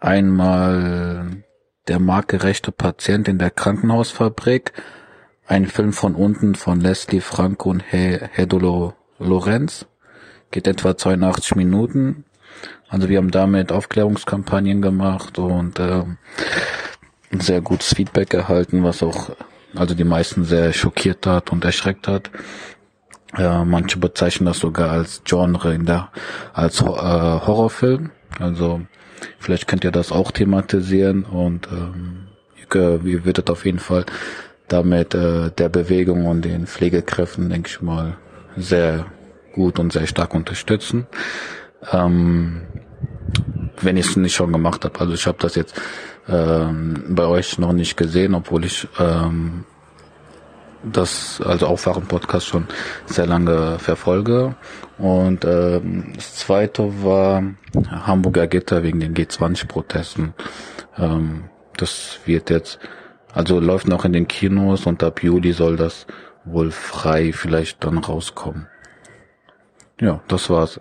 Einmal 0.00 1.44
Der 1.86 2.00
markgerechte 2.00 2.72
Patient 2.72 3.28
in 3.28 3.38
der 3.38 3.50
Krankenhausfabrik. 3.50 4.72
Ein 5.46 5.66
Film 5.66 5.92
von 5.92 6.14
unten 6.14 6.54
von 6.54 6.80
Leslie 6.80 7.20
Franco 7.20 7.68
und 7.68 7.80
Hedolo 7.80 8.94
Lorenz. 9.18 9.86
Geht 10.50 10.66
etwa 10.66 10.96
82 10.96 11.56
Minuten. 11.56 12.24
Also 12.88 13.10
wir 13.10 13.18
haben 13.18 13.30
damit 13.30 13.70
Aufklärungskampagnen 13.70 14.80
gemacht 14.80 15.38
und 15.38 15.78
äh, 15.78 16.04
sehr 17.40 17.60
gutes 17.60 17.94
Feedback 17.94 18.34
erhalten, 18.34 18.84
was 18.84 19.02
auch 19.02 19.30
also 19.74 19.94
die 19.94 20.04
meisten 20.04 20.44
sehr 20.44 20.72
schockiert 20.72 21.26
hat 21.26 21.50
und 21.50 21.64
erschreckt 21.64 22.06
hat. 22.06 22.30
Äh, 23.36 23.64
manche 23.64 23.98
bezeichnen 23.98 24.46
das 24.46 24.58
sogar 24.58 24.90
als 24.90 25.22
Genre 25.24 25.74
in 25.74 25.86
der 25.86 26.10
als 26.52 26.80
äh, 26.80 26.84
Horrorfilm. 26.84 28.10
Also 28.38 28.82
Vielleicht 29.38 29.68
könnt 29.68 29.84
ihr 29.84 29.90
das 29.90 30.12
auch 30.12 30.30
thematisieren 30.30 31.24
und 31.24 31.68
ähm, 31.70 32.28
ihr, 32.56 33.00
ihr 33.04 33.24
würdet 33.24 33.50
auf 33.50 33.64
jeden 33.64 33.78
Fall 33.78 34.04
damit 34.68 35.14
äh, 35.14 35.50
der 35.50 35.68
Bewegung 35.68 36.26
und 36.26 36.44
den 36.44 36.66
Pflegekräften, 36.66 37.50
denke 37.50 37.68
ich 37.68 37.82
mal, 37.82 38.16
sehr 38.56 39.06
gut 39.52 39.78
und 39.78 39.92
sehr 39.92 40.06
stark 40.06 40.34
unterstützen. 40.34 41.06
Ähm, 41.92 42.62
wenn 43.80 43.96
ich 43.96 44.06
es 44.06 44.16
nicht 44.16 44.34
schon 44.34 44.52
gemacht 44.52 44.84
habe. 44.84 45.00
Also 45.00 45.14
ich 45.14 45.26
habe 45.26 45.38
das 45.40 45.56
jetzt 45.56 45.74
ähm, 46.28 47.04
bei 47.08 47.26
euch 47.26 47.58
noch 47.58 47.72
nicht 47.72 47.96
gesehen, 47.96 48.34
obwohl 48.34 48.64
ich 48.64 48.88
ähm, 48.98 49.64
das 50.84 51.40
also 51.40 51.66
Aufwachen-Podcast 51.66 52.46
schon 52.46 52.66
sehr 53.06 53.26
lange 53.26 53.78
verfolge. 53.78 54.54
Und 54.98 55.44
ähm, 55.44 56.12
das 56.14 56.36
zweite 56.36 57.02
war 57.02 57.42
Hamburger 57.90 58.46
Gitter 58.46 58.82
wegen 58.82 59.00
den 59.00 59.14
G20-Protesten. 59.14 60.34
Ähm, 60.98 61.44
das 61.76 62.20
wird 62.24 62.50
jetzt, 62.50 62.78
also 63.32 63.58
läuft 63.60 63.88
noch 63.88 64.04
in 64.04 64.12
den 64.12 64.28
Kinos 64.28 64.86
und 64.86 65.02
ab 65.02 65.22
Juli 65.22 65.52
soll 65.52 65.76
das 65.76 66.06
wohl 66.44 66.70
frei 66.70 67.32
vielleicht 67.32 67.84
dann 67.84 67.98
rauskommen. 67.98 68.68
Ja, 70.00 70.20
das 70.28 70.50
war's. 70.50 70.80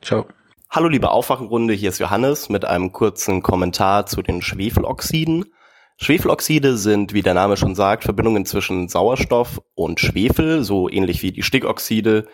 Ciao. 0.00 0.26
Hallo 0.74 0.88
liebe 0.88 1.12
Aufwachenrunde, 1.12 1.72
hier 1.72 1.90
ist 1.90 2.00
Johannes 2.00 2.48
mit 2.48 2.64
einem 2.64 2.90
kurzen 2.90 3.42
Kommentar 3.44 4.06
zu 4.06 4.22
den 4.22 4.42
Schwefeloxiden. 4.42 5.44
Schwefeloxide 5.98 6.76
sind, 6.76 7.14
wie 7.14 7.22
der 7.22 7.34
Name 7.34 7.56
schon 7.56 7.76
sagt, 7.76 8.02
Verbindungen 8.02 8.44
zwischen 8.44 8.88
Sauerstoff 8.88 9.62
und 9.76 10.00
Schwefel, 10.00 10.64
so 10.64 10.90
ähnlich 10.90 11.22
wie 11.22 11.30
die 11.30 11.44
Stickoxide 11.44 12.26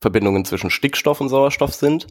Verbindungen 0.00 0.46
zwischen 0.46 0.70
Stickstoff 0.70 1.20
und 1.20 1.28
Sauerstoff 1.28 1.74
sind. 1.74 2.06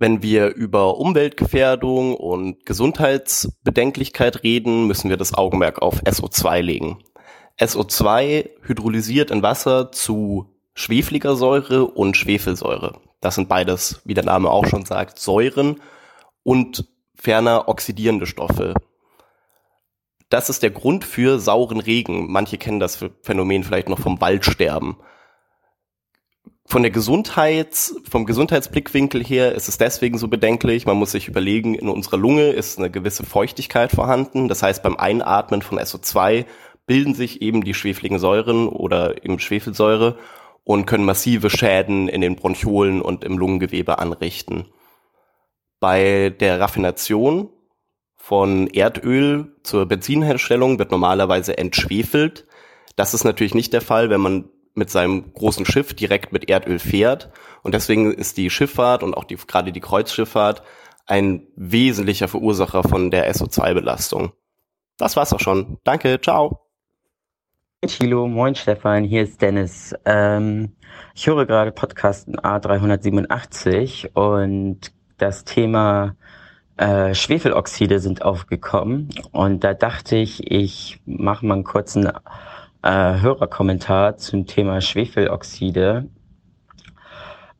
Wenn 0.00 0.20
wir 0.24 0.52
über 0.56 0.98
Umweltgefährdung 0.98 2.16
und 2.16 2.66
Gesundheitsbedenklichkeit 2.66 4.42
reden, 4.42 4.88
müssen 4.88 5.10
wir 5.10 5.16
das 5.16 5.32
Augenmerk 5.32 5.80
auf 5.80 6.02
SO2 6.02 6.60
legen. 6.60 7.04
SO2 7.60 8.50
hydrolysiert 8.62 9.30
in 9.30 9.44
Wasser 9.44 9.92
zu 9.92 10.56
schwefliger 10.74 11.36
Säure 11.36 11.86
und 11.86 12.16
Schwefelsäure. 12.16 13.00
Das 13.26 13.34
sind 13.34 13.48
beides, 13.48 14.02
wie 14.04 14.14
der 14.14 14.24
Name 14.24 14.52
auch 14.52 14.66
schon 14.66 14.84
sagt, 14.84 15.18
Säuren 15.18 15.80
und 16.44 16.86
ferner 17.16 17.66
oxidierende 17.66 18.24
Stoffe. 18.24 18.72
Das 20.28 20.48
ist 20.48 20.62
der 20.62 20.70
Grund 20.70 21.04
für 21.04 21.40
sauren 21.40 21.80
Regen. 21.80 22.30
Manche 22.30 22.56
kennen 22.56 22.78
das 22.78 23.04
Phänomen 23.22 23.64
vielleicht 23.64 23.88
noch 23.88 23.98
vom 23.98 24.20
Waldsterben. 24.20 24.98
Von 26.66 26.82
der 26.82 26.92
Gesundheits, 26.92 27.96
vom 28.08 28.26
Gesundheitsblickwinkel 28.26 29.24
her 29.24 29.56
ist 29.56 29.68
es 29.68 29.76
deswegen 29.76 30.18
so 30.18 30.28
bedenklich. 30.28 30.86
Man 30.86 30.96
muss 30.96 31.10
sich 31.10 31.26
überlegen, 31.26 31.74
in 31.74 31.88
unserer 31.88 32.18
Lunge 32.18 32.50
ist 32.50 32.78
eine 32.78 32.92
gewisse 32.92 33.26
Feuchtigkeit 33.26 33.90
vorhanden. 33.90 34.46
Das 34.46 34.62
heißt, 34.62 34.84
beim 34.84 34.96
Einatmen 34.96 35.62
von 35.62 35.80
SO2 35.80 36.44
bilden 36.86 37.16
sich 37.16 37.42
eben 37.42 37.64
die 37.64 37.74
schwefligen 37.74 38.20
Säuren 38.20 38.68
oder 38.68 39.24
eben 39.24 39.40
Schwefelsäure 39.40 40.16
und 40.66 40.84
können 40.84 41.04
massive 41.04 41.48
Schäden 41.48 42.08
in 42.08 42.20
den 42.20 42.34
Bronchiolen 42.34 43.00
und 43.00 43.22
im 43.22 43.38
Lungengewebe 43.38 44.00
anrichten. 44.00 44.66
Bei 45.78 46.30
der 46.30 46.58
Raffination 46.58 47.50
von 48.16 48.66
Erdöl 48.66 49.54
zur 49.62 49.86
Benzinherstellung 49.86 50.80
wird 50.80 50.90
normalerweise 50.90 51.56
entschwefelt. 51.56 52.48
Das 52.96 53.14
ist 53.14 53.22
natürlich 53.22 53.54
nicht 53.54 53.72
der 53.72 53.80
Fall, 53.80 54.10
wenn 54.10 54.20
man 54.20 54.48
mit 54.74 54.90
seinem 54.90 55.32
großen 55.34 55.64
Schiff 55.66 55.94
direkt 55.94 56.32
mit 56.32 56.50
Erdöl 56.50 56.80
fährt. 56.80 57.30
Und 57.62 57.72
deswegen 57.72 58.12
ist 58.12 58.36
die 58.36 58.50
Schifffahrt 58.50 59.04
und 59.04 59.16
auch 59.16 59.24
die, 59.24 59.36
gerade 59.36 59.70
die 59.70 59.80
Kreuzschifffahrt 59.80 60.64
ein 61.06 61.46
wesentlicher 61.54 62.26
Verursacher 62.26 62.82
von 62.82 63.12
der 63.12 63.32
SO2-Belastung. 63.32 64.32
Das 64.98 65.14
war's 65.14 65.32
auch 65.32 65.38
schon. 65.38 65.78
Danke, 65.84 66.20
ciao. 66.20 66.65
Chilo, 67.84 68.26
moin 68.26 68.54
Stefan, 68.54 69.04
hier 69.04 69.22
ist 69.22 69.42
Dennis. 69.42 69.94
Ähm, 70.06 70.72
ich 71.14 71.26
höre 71.26 71.44
gerade 71.44 71.72
Podcast 71.72 72.26
A387 72.26 74.14
und 74.14 74.92
das 75.18 75.44
Thema 75.44 76.16
äh, 76.78 77.14
Schwefeloxide 77.14 78.00
sind 78.00 78.22
aufgekommen 78.22 79.10
und 79.30 79.62
da 79.62 79.74
dachte 79.74 80.16
ich, 80.16 80.50
ich 80.50 81.00
mache 81.04 81.44
mal 81.44 81.54
einen 81.54 81.64
kurzen 81.64 82.06
äh, 82.06 83.20
Hörerkommentar 83.20 84.16
zum 84.16 84.46
Thema 84.46 84.80
Schwefeloxide. 84.80 86.08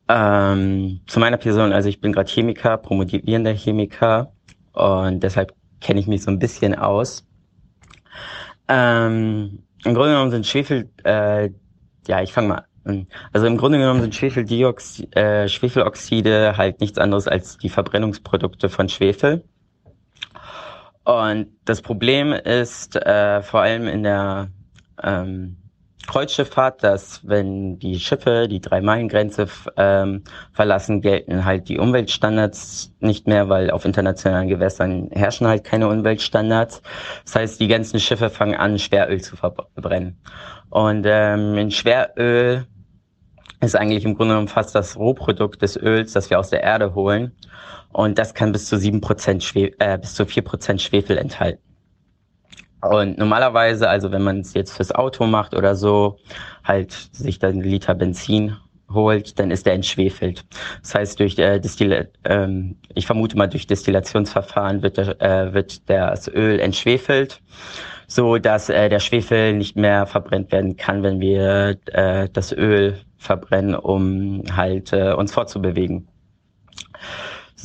Ähm, 0.09 1.01
zu 1.05 1.19
meiner 1.19 1.37
Person, 1.37 1.71
also 1.71 1.89
ich 1.89 2.01
bin 2.01 2.11
gerade 2.11 2.29
Chemiker, 2.29 2.77
promovierender 2.77 3.53
Chemiker 3.53 4.33
und 4.73 5.21
deshalb 5.21 5.53
kenne 5.79 5.99
ich 5.99 6.07
mich 6.07 6.23
so 6.23 6.31
ein 6.31 6.39
bisschen 6.39 6.73
aus. 6.73 7.23
Ähm, 8.67 9.63
Im 9.85 9.93
Grunde 9.93 10.09
genommen 10.11 10.31
sind 10.31 10.45
Schwefel, 10.45 10.89
äh, 11.03 11.49
ja, 12.07 12.21
ich 12.21 12.33
fange 12.33 12.47
mal 12.47 12.65
also 13.33 13.47
im 13.47 13.57
Grunde 13.57 13.79
genommen 13.79 14.01
sind 14.01 14.15
Schwefeldioxid, 14.15 15.15
äh, 15.15 15.49
Schwefeloxide 15.49 16.55
halt 16.57 16.79
nichts 16.79 16.97
anderes 16.97 17.27
als 17.27 17.57
die 17.57 17.69
Verbrennungsprodukte 17.69 18.69
von 18.69 18.87
Schwefel. 18.87 19.43
Und 21.03 21.47
das 21.65 21.81
Problem 21.81 22.33
ist 22.33 22.95
äh, 22.95 23.41
vor 23.41 23.61
allem 23.61 23.87
in 23.87 24.03
der 24.03 24.49
ähm, 25.03 25.56
Kreuzschifffahrt, 26.07 26.83
dass 26.83 27.21
wenn 27.27 27.77
die 27.79 27.99
Schiffe 27.99 28.47
die 28.47 28.61
Drei-Meilen-Grenze 28.61 29.47
ähm, 29.75 30.23
verlassen, 30.53 31.01
gelten 31.01 31.45
halt 31.45 31.69
die 31.69 31.77
Umweltstandards 31.77 32.93
nicht 32.99 33.27
mehr, 33.27 33.49
weil 33.49 33.69
auf 33.69 33.85
internationalen 33.85 34.47
Gewässern 34.47 35.09
herrschen 35.11 35.47
halt 35.47 35.63
keine 35.63 35.87
Umweltstandards. 35.87 36.81
Das 37.25 37.35
heißt, 37.35 37.59
die 37.59 37.67
ganzen 37.67 37.99
Schiffe 37.99 38.29
fangen 38.29 38.55
an, 38.55 38.79
Schweröl 38.79 39.21
zu 39.21 39.35
verbrennen. 39.35 40.17
Und 40.69 41.05
ähm, 41.07 41.55
in 41.57 41.71
Schweröl 41.71 42.65
ist 43.61 43.75
eigentlich 43.75 44.05
im 44.05 44.15
Grunde 44.15 44.33
genommen 44.33 44.47
fast 44.47 44.75
das 44.75 44.97
Rohprodukt 44.97 45.61
des 45.61 45.77
Öls, 45.77 46.13
das 46.13 46.29
wir 46.29 46.39
aus 46.39 46.49
der 46.49 46.63
Erde 46.63 46.95
holen. 46.95 47.33
Und 47.91 48.19
das 48.19 48.33
kann 48.33 48.51
bis 48.51 48.67
zu 48.67 48.77
sieben 48.77 49.01
Prozent 49.01 49.43
äh, 49.55 49.97
bis 49.97 50.13
zu 50.13 50.25
vier 50.25 50.43
Prozent 50.43 50.81
Schwefel 50.81 51.17
enthalten. 51.17 51.66
Und 52.89 53.17
normalerweise, 53.17 53.89
also 53.89 54.11
wenn 54.11 54.23
man 54.23 54.39
es 54.39 54.53
jetzt 54.53 54.71
fürs 54.75 54.93
Auto 54.93 55.25
macht 55.25 55.55
oder 55.55 55.75
so, 55.75 56.17
halt 56.63 56.91
sich 57.11 57.39
dann 57.39 57.53
einen 57.53 57.61
Liter 57.61 57.95
Benzin 57.95 58.57
holt, 58.91 59.37
dann 59.39 59.51
ist 59.51 59.65
der 59.65 59.73
entschwefelt. 59.73 60.45
Das 60.81 60.95
heißt, 60.95 61.19
durch 61.19 61.37
äh, 61.37 61.59
Destill 61.59 62.09
ähm, 62.23 62.77
ich 62.93 63.05
vermute 63.05 63.37
mal 63.37 63.47
durch 63.47 63.67
Destillationsverfahren 63.67 64.81
wird, 64.81 64.97
der, 64.97 65.21
äh, 65.21 65.53
wird 65.53 65.89
das 65.89 66.27
Öl 66.27 66.59
entschwefelt, 66.59 67.41
so 68.07 68.37
dass 68.37 68.69
äh, 68.69 68.89
der 68.89 68.99
Schwefel 68.99 69.53
nicht 69.53 69.75
mehr 69.75 70.05
verbrennt 70.05 70.51
werden 70.51 70.77
kann, 70.77 71.03
wenn 71.03 71.19
wir 71.19 71.77
äh, 71.87 72.29
das 72.31 72.53
Öl 72.53 72.97
verbrennen, 73.17 73.75
um 73.75 74.43
halt 74.55 74.93
äh, 74.93 75.13
uns 75.13 75.33
fortzubewegen. 75.33 76.07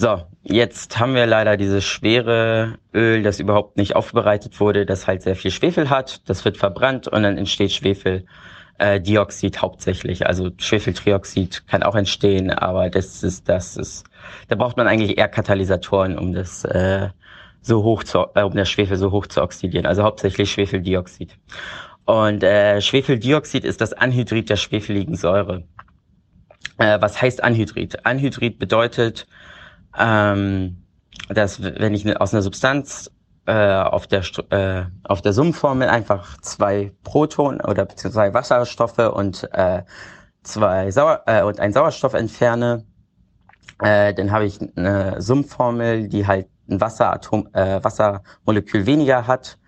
So, 0.03 0.21
jetzt 0.43 0.99
haben 0.99 1.15
wir 1.15 1.27
leider 1.27 1.57
dieses 1.57 1.85
schwere 1.85 2.77
Öl, 2.93 3.23
das 3.23 3.39
überhaupt 3.39 3.77
nicht 3.77 3.95
aufbereitet 3.95 4.59
wurde, 4.59 4.85
das 4.85 5.07
halt 5.07 5.23
sehr 5.23 5.37
viel 5.37 5.53
Schwefel 5.53 5.91
hat. 5.91 6.29
Das 6.29 6.45
wird 6.45 6.57
verbrannt 6.57 7.07
und 7.07 7.23
dann 7.23 7.39
entsteht 7.39 7.71
Schwefeldioxid 7.71 9.63
hauptsächlich. 9.63 10.27
Also 10.27 10.51
Schwefeltrioxid 10.59 11.69
kann 11.69 11.85
auch 11.85 11.95
entstehen, 11.95 12.51
aber 12.51 12.91
das 12.91 13.23
ist, 13.23 13.49
das 13.49 13.77
ist, 13.77 14.05
da 14.49 14.57
braucht 14.57 14.77
man 14.77 14.89
eigentlich 14.89 15.19
eher 15.19 15.29
Katalysatoren, 15.29 16.19
um 16.19 16.33
das 16.33 16.65
äh, 16.65 17.11
so 17.61 17.85
hoch 17.85 18.03
zu, 18.03 18.27
äh, 18.35 18.43
um 18.43 18.57
das 18.57 18.69
Schwefel 18.69 18.97
so 18.97 19.13
hoch 19.13 19.29
zu 19.29 19.41
oxidieren. 19.41 19.87
Also 19.87 20.03
hauptsächlich 20.03 20.51
Schwefeldioxid. 20.51 21.39
Und 22.07 22.43
äh, 22.43 22.81
Schwefeldioxid 22.81 23.65
ist 23.65 23.81
das 23.81 23.93
Anhydrid 23.93 24.51
der 24.51 24.57
schwefeligen 24.57 25.15
Säure. 25.15 25.63
Äh, 26.79 27.01
was 27.01 27.23
heißt 27.23 27.45
Anhydrid? 27.45 28.05
Anhydrid 28.05 28.59
bedeutet, 28.59 29.29
ähm, 29.99 30.85
dass 31.29 31.63
wenn 31.63 31.95
ich 31.95 32.21
aus 32.21 32.33
einer 32.33 32.43
Substanz 32.43 33.11
äh, 33.47 33.75
auf 33.77 34.07
der 34.07 34.23
äh, 34.51 34.85
auf 35.05 35.23
der 35.23 35.33
Summenformel 35.33 35.89
einfach 35.89 36.41
zwei 36.41 36.93
Protonen 37.03 37.61
oder 37.61 37.85
beziehungsweise 37.85 38.35
Wasserstoffe 38.35 38.99
und 38.99 39.49
äh, 39.53 39.83
zwei 40.43 40.91
Sauer 40.91 41.23
äh, 41.27 41.43
und 41.43 41.61
ein 41.61 41.73
Sauerstoff 41.73 42.15
entferne, 42.15 42.85
äh, 43.83 44.15
dann 44.15 44.31
habe 44.31 44.47
ich 44.47 44.61
eine 44.77 45.21
Summformel, 45.21 46.09
die 46.09 46.27
halt 46.27 46.49
ein 46.69 46.81
Wasseratom, 46.81 47.49
äh, 47.53 47.83
Wassermolekül 47.83 48.87
weniger 48.87 49.27
hat 49.27 49.59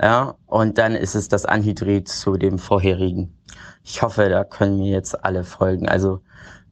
ja, 0.00 0.34
und 0.46 0.78
dann 0.78 0.94
ist 0.94 1.14
es 1.14 1.28
das 1.28 1.46
Anhydrid 1.46 2.08
zu 2.08 2.36
dem 2.36 2.58
vorherigen. 2.58 3.38
Ich 3.82 4.02
hoffe, 4.02 4.28
da 4.28 4.44
können 4.44 4.78
mir 4.78 4.90
jetzt 4.92 5.24
alle 5.24 5.44
folgen. 5.44 5.88
Also 5.88 6.20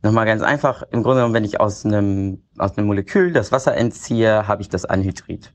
nochmal 0.05 0.27
ganz 0.27 0.43
einfach, 0.43 0.83
im 0.93 1.03
Grunde 1.03 1.21
genommen, 1.21 1.35
wenn 1.35 1.45
ich 1.45 1.61
aus 1.61 1.85
einem, 1.85 2.43
aus 2.59 2.77
einem 2.77 2.87
Molekül 2.87 3.33
das 3.33 3.51
Wasser 3.51 3.75
entziehe, 3.75 4.47
habe 4.47 4.63
ich 4.63 4.69
das 4.69 4.85
Anhydrid. 4.85 5.53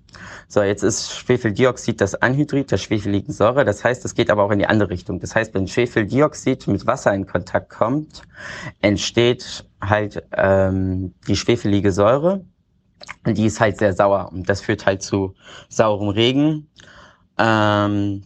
So, 0.48 0.62
jetzt 0.64 0.84
ist 0.84 1.14
Schwefeldioxid 1.14 2.02
das 2.02 2.16
Anhydrid 2.16 2.72
der 2.72 2.78
schwefeligen 2.78 3.32
Säure. 3.32 3.64
Das 3.64 3.84
heißt, 3.84 4.04
es 4.06 4.16
geht 4.16 4.32
aber 4.32 4.44
auch 4.44 4.52
in 4.52 4.60
die 4.60 4.66
andere 4.66 4.90
Richtung. 4.90 5.20
Das 5.20 5.36
heißt, 5.36 5.54
wenn 5.54 5.68
Schwefeldioxid 5.68 6.68
mit 6.68 6.88
Wasser 6.88 7.14
in 7.14 7.28
Kontakt 7.28 7.70
kommt, 7.70 8.24
entsteht 8.82 9.66
halt 9.80 10.24
ähm, 10.36 11.14
die 11.28 11.36
schwefelige 11.36 11.92
Säure. 11.92 12.44
die 13.26 13.46
ist 13.46 13.60
halt 13.62 13.78
sehr 13.78 13.94
sauer 13.94 14.30
und 14.34 14.50
das 14.50 14.62
führt 14.62 14.86
halt 14.86 15.04
zu 15.04 15.36
saurem 15.70 16.10
Regen. 16.10 16.68
Ähm, 17.38 18.24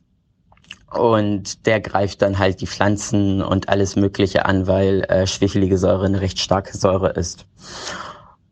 und 0.93 1.65
der 1.65 1.81
greift 1.81 2.21
dann 2.21 2.39
halt 2.39 2.61
die 2.61 2.67
Pflanzen 2.67 3.41
und 3.41 3.69
alles 3.69 3.95
Mögliche 3.95 4.45
an, 4.45 4.67
weil 4.67 5.03
äh, 5.03 5.27
schwefelige 5.27 5.77
Säure 5.77 6.05
eine 6.05 6.21
recht 6.21 6.39
starke 6.39 6.77
Säure 6.77 7.09
ist. 7.11 7.45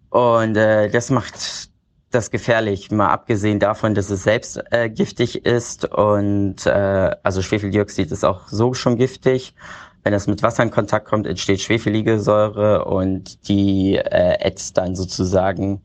Und 0.10 0.58
äh, 0.58 0.90
das 0.90 1.10
macht 1.10 1.70
das 2.12 2.30
gefährlich, 2.30 2.92
mal 2.92 3.10
abgesehen 3.10 3.60
davon, 3.60 3.96
dass 3.96 4.10
es 4.10 4.24
selbst 4.24 4.62
äh, 4.72 4.90
giftig 4.90 5.46
ist 5.46 5.86
und 5.86 6.66
äh, 6.66 7.16
also 7.24 7.42
Schwefeldioxid 7.42 8.12
ist 8.12 8.26
auch 8.26 8.48
so 8.50 8.74
schon 8.74 8.98
giftig. 8.98 9.56
Wenn 10.04 10.14
es 10.14 10.28
mit 10.28 10.44
Wasser 10.44 10.64
in 10.64 10.72
Kontakt 10.72 11.08
kommt, 11.08 11.28
entsteht 11.28 11.62
schwefelige 11.62 12.20
Säure 12.20 12.86
und 12.86 13.48
die 13.48 13.96
äh, 13.96 14.40
ätzt 14.42 14.78
dann 14.78 14.96
sozusagen 14.96 15.82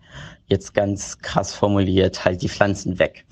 jetzt 0.47 0.75
ganz 0.75 1.19
krass 1.19 1.55
formuliert 1.55 2.25
halt 2.25 2.43
die 2.43 2.49
Pflanzen 2.49 2.99
weg. 2.99 3.27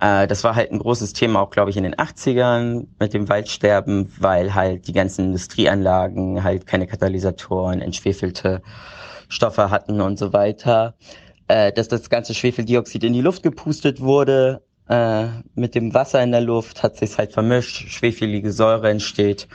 Äh, 0.00 0.26
das 0.26 0.44
war 0.44 0.54
halt 0.54 0.72
ein 0.72 0.78
großes 0.78 1.12
Thema 1.12 1.40
auch, 1.40 1.50
glaube 1.50 1.70
ich, 1.70 1.76
in 1.76 1.84
den 1.84 1.94
80ern 1.94 2.86
mit 2.98 3.14
dem 3.14 3.28
Waldsterben, 3.28 4.12
weil 4.18 4.54
halt 4.54 4.86
die 4.88 4.92
ganzen 4.92 5.26
Industrieanlagen 5.26 6.42
halt 6.42 6.66
keine 6.66 6.86
Katalysatoren, 6.86 7.82
entschwefelte 7.82 8.62
Stoffe 9.28 9.70
hatten 9.70 10.00
und 10.00 10.18
so 10.18 10.32
weiter. 10.32 10.94
Äh, 11.48 11.72
dass 11.72 11.88
das 11.88 12.08
ganze 12.10 12.34
Schwefeldioxid 12.34 13.04
in 13.04 13.12
die 13.12 13.20
Luft 13.20 13.42
gepustet 13.42 14.00
wurde, 14.00 14.62
äh, 14.88 15.26
mit 15.54 15.74
dem 15.74 15.94
Wasser 15.94 16.22
in 16.22 16.32
der 16.32 16.40
Luft 16.40 16.82
hat 16.82 16.96
sich 16.96 17.16
halt 17.18 17.32
vermischt, 17.32 17.88
schwefelige 17.88 18.52
Säure 18.52 18.90
entsteht. 18.90 19.48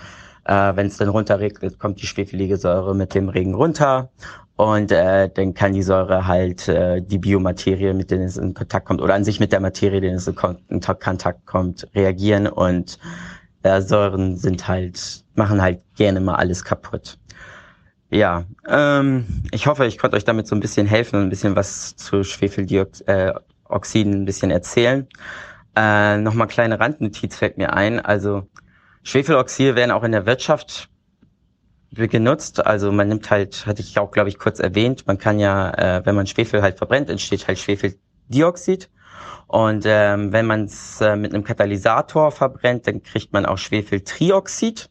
Äh, 0.46 0.76
Wenn 0.76 0.88
es 0.88 0.98
dann 0.98 1.10
runterregnet, 1.10 1.80
kommt 1.80 2.02
die 2.02 2.08
schwefelige 2.08 2.58
Säure 2.58 2.96
mit 2.96 3.16
dem 3.16 3.30
Regen 3.30 3.56
runter 3.56 4.12
und 4.58 4.92
äh, 4.92 5.30
dann 5.34 5.54
kann 5.54 5.74
die 5.74 5.84
Säure 5.84 6.28
halt 6.28 6.68
äh, 6.68 7.02
die 7.02 7.18
Biomaterie, 7.18 7.94
mit 7.94 8.12
denen 8.12 8.24
es 8.24 8.38
in 8.38 8.54
Kontakt 8.54 8.86
kommt, 8.88 9.02
oder 9.02 9.14
an 9.14 9.24
sich 9.24 9.40
mit 9.40 9.52
der 9.52 9.60
Materie, 9.60 10.02
denen 10.02 10.16
es 10.16 10.28
in 10.28 10.36
Kontakt 10.36 11.46
kommt, 11.46 11.88
reagieren 11.94 12.48
und 12.48 12.98
äh, 13.64 13.82
Säuren 13.82 14.38
sind 14.38 14.68
halt, 14.68 15.24
machen 15.36 15.62
halt 15.62 15.82
gerne 15.96 16.22
mal 16.22 16.36
alles 16.36 16.64
kaputt. 16.64 17.18
Ja, 18.10 18.46
ähm, 18.68 19.26
ich 19.52 19.68
hoffe, 19.68 19.86
ich 19.88 19.98
konnte 19.98 20.16
euch 20.16 20.24
damit 20.24 20.48
so 20.48 20.56
ein 20.56 20.62
bisschen 20.62 20.88
helfen 20.88 21.18
und 21.18 21.24
ein 21.24 21.30
bisschen 21.30 21.56
was 21.56 21.96
zu 21.98 22.24
Schwefeldioxiden 22.24 24.14
äh, 24.14 24.16
ein 24.16 24.26
bisschen 24.26 24.52
erzählen. 24.52 25.08
Äh, 25.76 26.18
Nochmal 26.18 26.48
kleine 26.48 26.80
Randnotiz 26.80 27.36
fällt 27.36 27.58
mir 27.58 27.74
ein. 27.74 28.00
Also 28.00 28.48
Schwefeloxide 29.04 29.76
werden 29.76 29.92
auch 29.92 30.04
in 30.04 30.14
der 30.14 30.26
Wirtschaft 30.26 30.90
genutzt. 31.92 32.66
Also 32.66 32.92
man 32.92 33.08
nimmt 33.08 33.30
halt, 33.30 33.66
hatte 33.66 33.82
ich 33.82 33.98
auch, 34.00 34.12
glaube 34.12 34.30
ich, 34.30 34.38
kurz 34.38 34.60
erwähnt, 34.60 35.08
man 35.08 35.18
kann 35.18 35.40
ja, 35.40 35.72
äh, 35.72 36.06
wenn 36.06 36.16
man 36.16 36.28
Schwefel 36.28 36.62
halt 36.62 36.78
verbrennt, 36.78 37.10
entsteht 37.10 37.48
halt 37.48 37.60
Schwefeldioxid. 37.60 38.90
Und 39.48 39.86
ähm, 39.86 40.32
wenn 40.32 40.48
man 40.48 40.66
es 40.66 41.00
äh, 41.02 41.16
mit 41.16 41.34
einem 41.34 41.44
Katalysator 41.44 42.32
verbrennt, 42.32 42.88
dann 42.88 43.04
kriegt 43.04 43.32
man 43.32 43.46
auch 43.46 43.58
Schwefeltrioxid. 43.58 44.90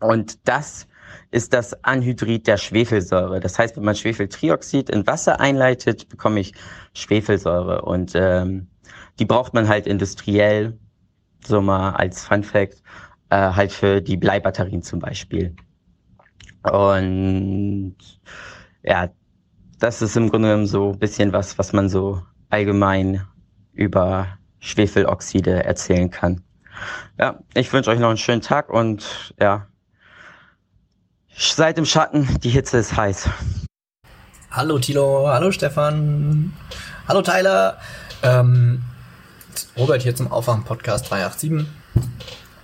Und 0.00 0.48
das 0.48 0.86
ist 1.30 1.52
das 1.52 1.84
Anhydrid 1.84 2.46
der 2.46 2.56
Schwefelsäure. 2.56 3.40
Das 3.40 3.58
heißt, 3.58 3.76
wenn 3.76 3.84
man 3.84 3.94
Schwefeltrioxid 3.94 4.88
in 4.88 5.06
Wasser 5.06 5.40
einleitet, 5.40 6.08
bekomme 6.08 6.40
ich 6.40 6.54
Schwefelsäure. 6.94 7.82
Und 7.82 8.12
ähm, 8.14 8.68
die 9.18 9.26
braucht 9.26 9.52
man 9.52 9.68
halt 9.68 9.86
industriell, 9.86 10.78
so 11.44 11.60
mal 11.60 11.90
als 11.90 12.24
Fun 12.24 12.42
Fact, 12.42 12.82
äh, 13.30 13.36
halt 13.36 13.72
für 13.72 14.00
die 14.00 14.16
Bleibatterien 14.16 14.82
zum 14.82 15.00
Beispiel. 15.00 15.54
Und 16.62 17.96
ja, 18.82 19.10
das 19.78 20.02
ist 20.02 20.16
im 20.16 20.30
Grunde 20.30 20.48
genommen 20.48 20.66
so 20.66 20.92
ein 20.92 20.98
bisschen 20.98 21.32
was, 21.32 21.58
was 21.58 21.72
man 21.72 21.88
so 21.88 22.22
allgemein 22.50 23.24
über 23.72 24.26
Schwefeloxide 24.60 25.64
erzählen 25.64 26.10
kann. 26.10 26.42
Ja, 27.18 27.38
ich 27.54 27.72
wünsche 27.72 27.90
euch 27.90 27.98
noch 27.98 28.08
einen 28.08 28.18
schönen 28.18 28.42
Tag 28.42 28.70
und 28.70 29.34
ja, 29.40 29.66
seid 31.36 31.78
im 31.78 31.84
Schatten, 31.84 32.28
die 32.42 32.50
Hitze 32.50 32.78
ist 32.78 32.96
heiß. 32.96 33.28
Hallo 34.50 34.78
Tilo, 34.78 35.28
hallo 35.28 35.52
Stefan, 35.52 36.52
hallo 37.06 37.22
Tyler. 37.22 37.78
Ähm, 38.22 38.82
Robert 39.76 40.02
hier 40.02 40.14
zum 40.14 40.30
Aufwachen-Podcast 40.30 41.10
387 41.10 41.66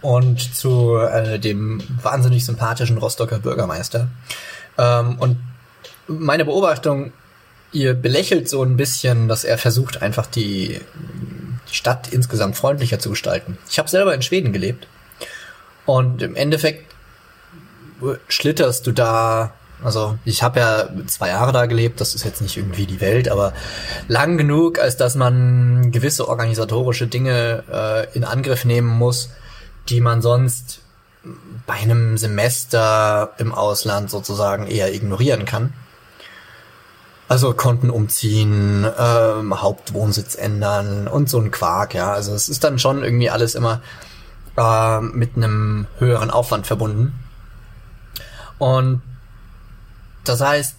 und 0.04 0.54
zu 0.54 0.98
äh, 0.98 1.38
dem 1.38 1.80
wahnsinnig 2.02 2.44
sympathischen 2.44 2.98
Rostocker 2.98 3.38
Bürgermeister. 3.38 4.08
Ähm, 4.76 5.16
und 5.18 5.38
meine 6.06 6.44
Beobachtung, 6.44 7.14
ihr 7.72 7.94
belächelt 7.94 8.46
so 8.46 8.62
ein 8.62 8.76
bisschen, 8.76 9.28
dass 9.28 9.44
er 9.44 9.56
versucht, 9.56 10.02
einfach 10.02 10.26
die, 10.26 10.78
die 11.70 11.74
Stadt 11.74 12.12
insgesamt 12.12 12.54
freundlicher 12.54 12.98
zu 12.98 13.08
gestalten. 13.08 13.56
Ich 13.70 13.78
habe 13.78 13.88
selber 13.88 14.14
in 14.14 14.20
Schweden 14.20 14.52
gelebt 14.52 14.86
und 15.86 16.20
im 16.20 16.36
Endeffekt 16.36 16.92
schlitterst 18.28 18.86
du 18.86 18.92
da 18.92 19.54
also 19.82 20.18
ich 20.24 20.42
habe 20.42 20.60
ja 20.60 20.88
zwei 21.06 21.28
Jahre 21.28 21.52
da 21.52 21.66
gelebt, 21.66 22.00
das 22.00 22.14
ist 22.14 22.24
jetzt 22.24 22.40
nicht 22.40 22.56
irgendwie 22.56 22.86
die 22.86 23.02
Welt, 23.02 23.28
aber 23.28 23.52
lang 24.08 24.38
genug, 24.38 24.78
als 24.78 24.96
dass 24.96 25.14
man 25.14 25.90
gewisse 25.92 26.26
organisatorische 26.28 27.06
Dinge 27.06 27.64
äh, 27.70 28.16
in 28.16 28.24
Angriff 28.24 28.64
nehmen 28.64 28.88
muss, 28.88 29.30
die 29.88 30.00
man 30.00 30.22
sonst 30.22 30.80
bei 31.66 31.74
einem 31.74 32.18
Semester 32.18 33.32
im 33.38 33.52
Ausland 33.52 34.10
sozusagen 34.10 34.66
eher 34.66 34.94
ignorieren 34.94 35.44
kann. 35.44 35.72
Also 37.26 37.54
Konten 37.54 37.88
umziehen, 37.88 38.86
ähm, 38.98 39.62
Hauptwohnsitz 39.62 40.34
ändern 40.34 41.08
und 41.08 41.30
so 41.30 41.40
ein 41.40 41.50
Quark, 41.50 41.94
ja. 41.94 42.12
Also 42.12 42.34
es 42.34 42.50
ist 42.50 42.64
dann 42.64 42.78
schon 42.78 43.02
irgendwie 43.02 43.30
alles 43.30 43.54
immer 43.54 43.80
äh, 44.58 45.00
mit 45.00 45.36
einem 45.36 45.86
höheren 45.98 46.30
Aufwand 46.30 46.66
verbunden. 46.66 47.18
Und 48.58 49.00
das 50.24 50.40
heißt, 50.42 50.76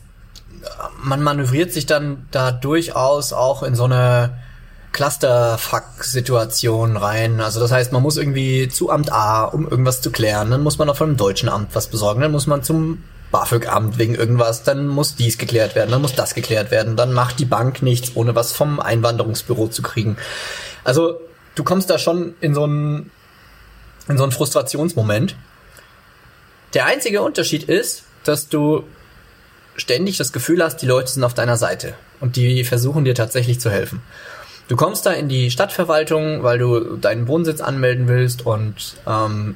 man 1.03 1.23
manövriert 1.23 1.73
sich 1.73 1.85
dann 1.85 2.27
da 2.31 2.51
durchaus 2.51 3.33
auch 3.33 3.63
in 3.63 3.75
so 3.75 3.85
eine 3.85 4.37
Clusterfuck-Situation 4.95 6.95
rein. 6.95 7.41
Also 7.41 7.59
das 7.59 7.73
heißt, 7.73 7.91
man 7.91 8.01
muss 8.01 8.15
irgendwie 8.15 8.69
zu 8.69 8.89
Amt 8.89 9.11
A, 9.11 9.43
um 9.43 9.69
irgendwas 9.69 10.01
zu 10.01 10.09
klären. 10.09 10.51
Dann 10.51 10.63
muss 10.63 10.77
man 10.77 10.87
von 10.95 11.09
einem 11.09 11.17
deutschen 11.17 11.49
Amt 11.49 11.75
was 11.75 11.87
besorgen. 11.87 12.21
Dann 12.21 12.31
muss 12.31 12.47
man 12.47 12.63
zum 12.63 13.03
BAföG-Amt 13.29 13.97
wegen 13.97 14.15
irgendwas. 14.15 14.63
Dann 14.63 14.87
muss 14.87 15.17
dies 15.17 15.37
geklärt 15.37 15.75
werden. 15.75 15.91
Dann 15.91 16.01
muss 16.01 16.15
das 16.15 16.33
geklärt 16.33 16.71
werden. 16.71 16.95
Dann 16.95 17.11
macht 17.11 17.39
die 17.39 17.45
Bank 17.45 17.81
nichts, 17.81 18.13
ohne 18.15 18.35
was 18.35 18.53
vom 18.53 18.79
Einwanderungsbüro 18.79 19.67
zu 19.67 19.81
kriegen. 19.81 20.15
Also 20.85 21.19
du 21.55 21.65
kommst 21.65 21.89
da 21.89 21.99
schon 21.99 22.35
in 22.39 22.55
so 22.55 22.63
einen, 22.63 23.11
in 24.07 24.17
so 24.17 24.23
einen 24.23 24.31
Frustrationsmoment. 24.31 25.35
Der 26.73 26.85
einzige 26.85 27.21
Unterschied 27.21 27.65
ist, 27.65 28.03
dass 28.23 28.47
du 28.47 28.85
ständig 29.75 30.15
das 30.15 30.31
Gefühl 30.31 30.63
hast, 30.63 30.77
die 30.77 30.87
Leute 30.87 31.11
sind 31.11 31.25
auf 31.25 31.33
deiner 31.33 31.57
Seite 31.57 31.95
und 32.21 32.37
die 32.37 32.63
versuchen 32.63 33.03
dir 33.03 33.13
tatsächlich 33.13 33.59
zu 33.59 33.69
helfen. 33.69 34.01
Du 34.67 34.75
kommst 34.75 35.05
da 35.05 35.11
in 35.11 35.29
die 35.29 35.51
Stadtverwaltung, 35.51 36.43
weil 36.43 36.57
du 36.57 36.97
deinen 36.97 37.27
Wohnsitz 37.27 37.61
anmelden 37.61 38.07
willst 38.07 38.45
und 38.45 38.95
ähm, 39.07 39.55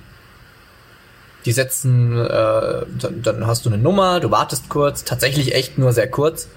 die 1.45 1.51
setzen, 1.51 2.17
äh, 2.17 2.85
dann, 2.99 3.21
dann 3.23 3.47
hast 3.47 3.65
du 3.65 3.69
eine 3.69 3.77
Nummer, 3.77 4.19
du 4.19 4.29
wartest 4.29 4.69
kurz, 4.69 5.03
tatsächlich 5.03 5.55
echt 5.55 5.77
nur 5.77 5.93
sehr 5.93 6.09
kurz 6.09 6.47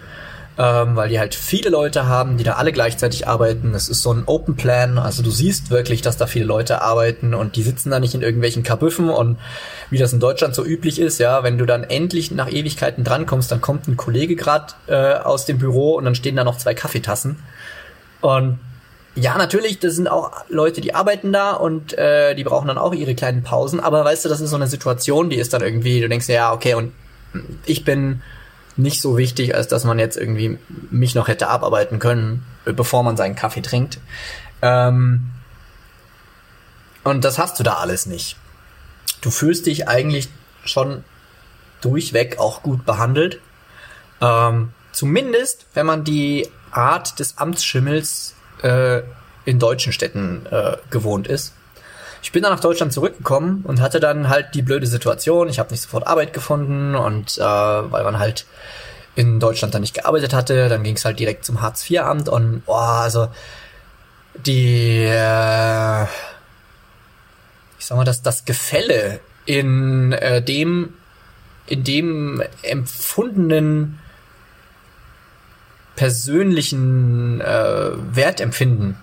ähm, 0.59 0.97
weil 0.97 1.09
die 1.09 1.19
halt 1.19 1.35
viele 1.35 1.71
Leute 1.71 2.07
haben, 2.07 2.37
die 2.37 2.45
da 2.45 2.55
alle 2.55 2.73
gleichzeitig 2.73 3.27
arbeiten. 3.27 3.75
Es 3.75 3.89
ist 3.89 4.03
so 4.03 4.13
ein 4.13 4.25
Open 4.27 4.55
Plan, 4.55 4.99
also 4.99 5.23
du 5.23 5.31
siehst 5.31 5.71
wirklich, 5.71 6.03
dass 6.03 6.19
da 6.19 6.27
viele 6.27 6.45
Leute 6.45 6.83
arbeiten 6.83 7.35
und 7.35 7.57
die 7.57 7.63
sitzen 7.63 7.91
da 7.91 8.01
nicht 8.01 8.15
in 8.15 8.23
irgendwelchen 8.23 8.63
Kabüffen 8.63 9.09
und 9.09 9.39
wie 9.91 9.99
das 9.99 10.13
in 10.13 10.21
Deutschland 10.21 10.55
so 10.55 10.65
üblich 10.65 10.99
ist, 10.99 11.19
ja, 11.19 11.43
wenn 11.43 11.57
du 11.57 11.65
dann 11.65 11.85
endlich 11.85 12.31
nach 12.31 12.51
Ewigkeiten 12.51 13.03
drankommst, 13.03 13.51
dann 13.51 13.61
kommt 13.61 13.89
ein 13.89 13.97
Kollege 13.97 14.37
gerade 14.37 14.75
äh, 14.89 15.15
aus 15.15 15.47
dem 15.47 15.59
Büro 15.59 15.95
und 15.95 16.05
dann 16.05 16.15
stehen 16.15 16.37
da 16.37 16.45
noch 16.45 16.59
zwei 16.59 16.75
Kaffeetassen 16.75 17.37
und 18.23 18.59
ja, 19.15 19.37
natürlich, 19.37 19.79
das 19.79 19.97
sind 19.97 20.09
auch 20.09 20.33
Leute, 20.49 20.81
die 20.81 20.95
arbeiten 20.95 21.33
da 21.33 21.53
und 21.53 21.97
äh, 21.99 22.35
die 22.35 22.45
brauchen 22.45 22.69
dann 22.69 22.79
auch 22.79 22.95
ihre 22.95 23.15
kleinen 23.15 23.43
Pausen. 23.43 23.79
Aber 23.79 24.05
weißt 24.05 24.25
du, 24.25 24.31
das 24.31 24.41
ist 24.41 24.51
so 24.51 24.57
eine 24.57 24.69
Situation, 24.69 25.29
die 25.29 25.37
ist 25.37 25.53
dann 25.53 25.61
irgendwie, 25.61 26.01
du 26.01 26.09
denkst 26.09 26.27
dir, 26.27 26.35
ja, 26.35 26.53
okay, 26.53 26.75
und 26.75 26.93
ich 27.67 27.85
bin 27.85 28.23
nicht 28.77 29.03
so 29.03 29.19
wichtig, 29.19 29.55
als 29.55 29.69
dass 29.69 29.85
man 29.85 29.99
jetzt 29.99 30.17
irgendwie 30.17 30.59
mich 30.91 31.15
noch 31.15 31.29
hätte 31.29 31.49
abarbeiten 31.49 31.99
können, 31.99 32.47
bevor 32.65 33.03
man 33.03 33.19
seinen 33.19 33.37
Kaffee 33.37 33.61
trinkt. 33.61 33.99
Ähm 34.63 35.31
und 37.05 37.25
das 37.25 37.39
hast 37.39 37.59
du 37.59 37.65
da 37.65 37.75
alles 37.75 38.07
nicht. 38.07 38.37
Du 39.21 39.31
fühlst 39.31 39.67
dich 39.67 39.89
eigentlich 39.89 40.29
schon 40.65 41.05
durchweg 41.83 42.39
auch 42.39 42.63
gut 42.63 42.87
behandelt. 42.87 43.41
Ähm, 44.23 44.73
zumindest, 44.93 45.67
wenn 45.75 45.85
man 45.85 46.05
die 46.05 46.49
Art 46.73 47.19
des 47.19 47.39
Amtsschimmels 47.39 48.35
äh, 48.63 49.03
in 49.45 49.59
deutschen 49.59 49.93
Städten 49.93 50.47
äh, 50.51 50.77
gewohnt 50.91 51.27
ist. 51.27 51.55
Ich 52.23 52.31
bin 52.31 52.43
dann 52.43 52.53
nach 52.53 52.61
Deutschland 52.61 52.93
zurückgekommen 52.93 53.63
und 53.65 53.81
hatte 53.81 53.99
dann 53.99 54.29
halt 54.29 54.55
die 54.55 54.63
blöde 54.63 54.87
Situation, 54.87 55.49
ich 55.49 55.59
habe 55.59 55.71
nicht 55.71 55.83
sofort 55.83 56.07
Arbeit 56.07 56.33
gefunden 56.33 56.95
und 56.95 57.37
äh, 57.37 57.43
weil 57.43 58.05
man 58.05 58.19
halt 58.19 58.47
in 59.17 59.41
Deutschland 59.41 59.75
dann 59.75 59.83
nicht 59.83 59.95
gearbeitet 59.95 60.33
hatte. 60.33 60.69
Dann 60.69 60.85
ging 60.85 60.97
es 60.97 61.05
halt 61.05 61.19
direkt 61.19 61.45
zum 61.45 61.61
Hartz-IV-Amt 61.61 62.29
und 62.29 62.63
oh, 62.67 62.75
also 62.75 63.29
die, 64.35 65.05
äh, 65.05 66.05
ich 67.79 67.87
sag 67.87 67.97
mal, 67.97 68.05
das, 68.05 68.23
das 68.23 68.45
Gefälle 68.45 69.21
in 69.45 70.13
äh, 70.13 70.41
dem, 70.41 70.95
in 71.67 71.85
dem 71.85 72.43
empfundenen 72.63 73.99
persönlichen 75.97 77.41
äh, 77.41 77.91
Wertempfinden, 78.15 78.97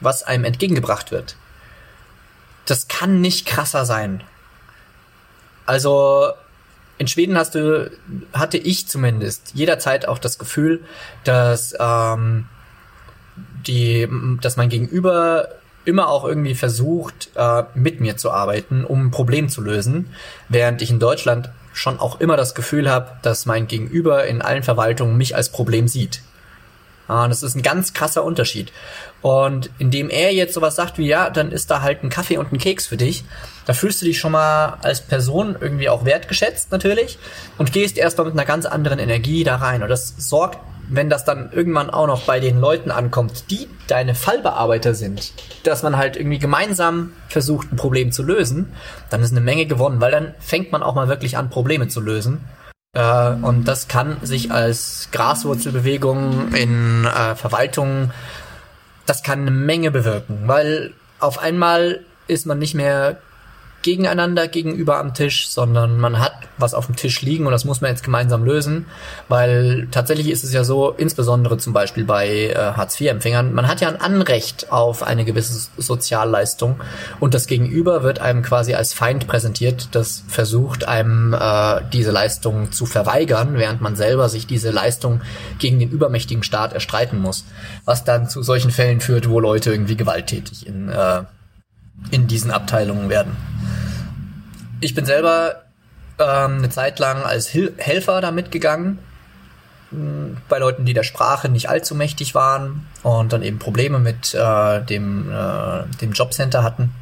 was 0.00 0.22
einem 0.22 0.44
entgegengebracht 0.44 1.10
wird, 1.10 1.36
das 2.66 2.88
kann 2.88 3.20
nicht 3.20 3.46
krasser 3.46 3.84
sein. 3.84 4.22
Also 5.66 6.32
in 6.98 7.08
Schweden 7.08 7.38
hast 7.38 7.54
du, 7.54 7.90
hatte 8.32 8.58
ich 8.58 8.88
zumindest 8.88 9.52
jederzeit 9.54 10.06
auch 10.06 10.18
das 10.18 10.38
Gefühl, 10.38 10.84
dass 11.24 11.74
ähm, 11.78 12.46
die, 13.66 14.08
dass 14.40 14.56
mein 14.56 14.68
Gegenüber 14.68 15.48
immer 15.84 16.08
auch 16.08 16.24
irgendwie 16.24 16.54
versucht, 16.54 17.30
äh, 17.34 17.62
mit 17.74 18.00
mir 18.00 18.16
zu 18.16 18.30
arbeiten, 18.30 18.84
um 18.84 19.06
ein 19.06 19.10
Problem 19.10 19.48
zu 19.48 19.62
lösen, 19.62 20.10
während 20.48 20.82
ich 20.82 20.90
in 20.90 20.98
Deutschland 20.98 21.50
schon 21.72 22.00
auch 22.00 22.20
immer 22.20 22.36
das 22.36 22.54
Gefühl 22.54 22.90
habe, 22.90 23.12
dass 23.22 23.46
mein 23.46 23.68
Gegenüber 23.68 24.26
in 24.26 24.42
allen 24.42 24.62
Verwaltungen 24.62 25.16
mich 25.16 25.36
als 25.36 25.50
Problem 25.50 25.88
sieht. 25.88 26.20
Ah, 27.08 27.26
das 27.26 27.42
ist 27.42 27.56
ein 27.56 27.62
ganz 27.62 27.94
krasser 27.94 28.22
Unterschied. 28.22 28.70
Und 29.22 29.70
indem 29.78 30.10
er 30.10 30.32
jetzt 30.32 30.54
sowas 30.54 30.76
sagt 30.76 30.98
wie, 30.98 31.06
ja, 31.06 31.30
dann 31.30 31.50
ist 31.50 31.70
da 31.70 31.80
halt 31.80 32.04
ein 32.04 32.10
Kaffee 32.10 32.36
und 32.36 32.52
ein 32.52 32.58
Keks 32.58 32.86
für 32.86 32.98
dich, 32.98 33.24
da 33.66 33.72
fühlst 33.72 34.00
du 34.02 34.06
dich 34.06 34.18
schon 34.18 34.32
mal 34.32 34.78
als 34.82 35.00
Person 35.00 35.56
irgendwie 35.58 35.88
auch 35.88 36.04
wertgeschätzt 36.04 36.70
natürlich 36.70 37.18
und 37.56 37.72
gehst 37.72 37.96
erstmal 37.96 38.26
mit 38.26 38.34
einer 38.34 38.44
ganz 38.44 38.66
anderen 38.66 38.98
Energie 38.98 39.42
da 39.42 39.56
rein. 39.56 39.82
Und 39.82 39.88
das 39.88 40.14
sorgt, 40.18 40.58
wenn 40.90 41.10
das 41.10 41.24
dann 41.24 41.50
irgendwann 41.52 41.90
auch 41.90 42.06
noch 42.06 42.22
bei 42.22 42.40
den 42.40 42.60
Leuten 42.60 42.90
ankommt, 42.90 43.50
die 43.50 43.68
deine 43.86 44.14
Fallbearbeiter 44.14 44.94
sind, 44.94 45.32
dass 45.62 45.82
man 45.82 45.96
halt 45.96 46.16
irgendwie 46.16 46.38
gemeinsam 46.38 47.12
versucht, 47.28 47.72
ein 47.72 47.76
Problem 47.76 48.12
zu 48.12 48.22
lösen, 48.22 48.72
dann 49.10 49.22
ist 49.22 49.32
eine 49.32 49.40
Menge 49.40 49.66
gewonnen, 49.66 50.00
weil 50.00 50.10
dann 50.10 50.34
fängt 50.38 50.72
man 50.72 50.82
auch 50.82 50.94
mal 50.94 51.08
wirklich 51.08 51.36
an, 51.36 51.50
Probleme 51.50 51.88
zu 51.88 52.00
lösen. 52.00 52.44
Äh, 52.92 53.30
und 53.42 53.66
das 53.66 53.88
kann 53.88 54.18
sich 54.22 54.50
als 54.50 55.08
Graswurzelbewegung 55.12 56.54
in 56.54 57.04
äh, 57.04 57.34
Verwaltungen, 57.34 58.12
das 59.06 59.22
kann 59.22 59.40
eine 59.40 59.50
Menge 59.50 59.90
bewirken, 59.90 60.42
weil 60.46 60.92
auf 61.18 61.38
einmal 61.38 62.00
ist 62.26 62.46
man 62.46 62.58
nicht 62.58 62.74
mehr 62.74 63.18
gegeneinander 63.82 64.48
gegenüber 64.48 64.98
am 64.98 65.14
Tisch, 65.14 65.48
sondern 65.48 65.98
man 65.98 66.18
hat 66.18 66.32
was 66.58 66.74
auf 66.74 66.86
dem 66.86 66.96
Tisch 66.96 67.22
liegen 67.22 67.46
und 67.46 67.52
das 67.52 67.64
muss 67.64 67.80
man 67.80 67.92
jetzt 67.92 68.02
gemeinsam 68.02 68.44
lösen, 68.44 68.86
weil 69.28 69.86
tatsächlich 69.92 70.30
ist 70.30 70.42
es 70.42 70.52
ja 70.52 70.64
so, 70.64 70.90
insbesondere 70.90 71.58
zum 71.58 71.72
Beispiel 71.72 72.04
bei 72.04 72.48
äh, 72.48 72.54
Hartz-IV-Empfängern, 72.56 73.54
man 73.54 73.68
hat 73.68 73.80
ja 73.80 73.88
ein 73.88 74.00
Anrecht 74.00 74.72
auf 74.72 75.04
eine 75.04 75.24
gewisse 75.24 75.70
Sozialleistung 75.76 76.80
und 77.20 77.34
das 77.34 77.46
Gegenüber 77.46 78.02
wird 78.02 78.18
einem 78.18 78.42
quasi 78.42 78.74
als 78.74 78.92
Feind 78.92 79.28
präsentiert, 79.28 79.90
das 79.92 80.24
versucht 80.26 80.88
einem 80.88 81.32
äh, 81.32 81.80
diese 81.92 82.10
Leistung 82.10 82.72
zu 82.72 82.86
verweigern, 82.86 83.54
während 83.54 83.80
man 83.80 83.94
selber 83.94 84.28
sich 84.28 84.48
diese 84.48 84.70
Leistung 84.70 85.20
gegen 85.60 85.78
den 85.78 85.90
übermächtigen 85.90 86.42
Staat 86.42 86.72
erstreiten 86.72 87.20
muss, 87.20 87.44
was 87.84 88.02
dann 88.02 88.28
zu 88.28 88.42
solchen 88.42 88.72
Fällen 88.72 89.00
führt, 89.00 89.28
wo 89.28 89.38
Leute 89.38 89.70
irgendwie 89.70 89.96
gewalttätig 89.96 90.66
in 90.66 90.88
äh, 90.88 91.22
in 92.10 92.26
diesen 92.26 92.50
Abteilungen 92.50 93.08
werden. 93.08 93.36
Ich 94.80 94.94
bin 94.94 95.04
selber 95.04 95.62
ähm, 96.18 96.58
eine 96.58 96.70
Zeit 96.70 96.98
lang 96.98 97.22
als 97.22 97.48
Hil 97.48 97.74
Helfer 97.78 98.20
da 98.20 98.30
mitgegangen, 98.30 98.98
bei 100.48 100.58
Leuten, 100.58 100.84
die 100.84 100.92
der 100.92 101.02
Sprache 101.02 101.48
nicht 101.48 101.70
allzu 101.70 101.94
mächtig 101.94 102.34
waren 102.34 102.86
und 103.02 103.32
dann 103.32 103.42
eben 103.42 103.58
Probleme 103.58 103.98
mit 103.98 104.34
äh, 104.34 104.82
dem, 104.82 105.30
äh, 105.30 105.84
dem 106.00 106.12
Jobcenter 106.12 106.62
hatten. 106.62 106.92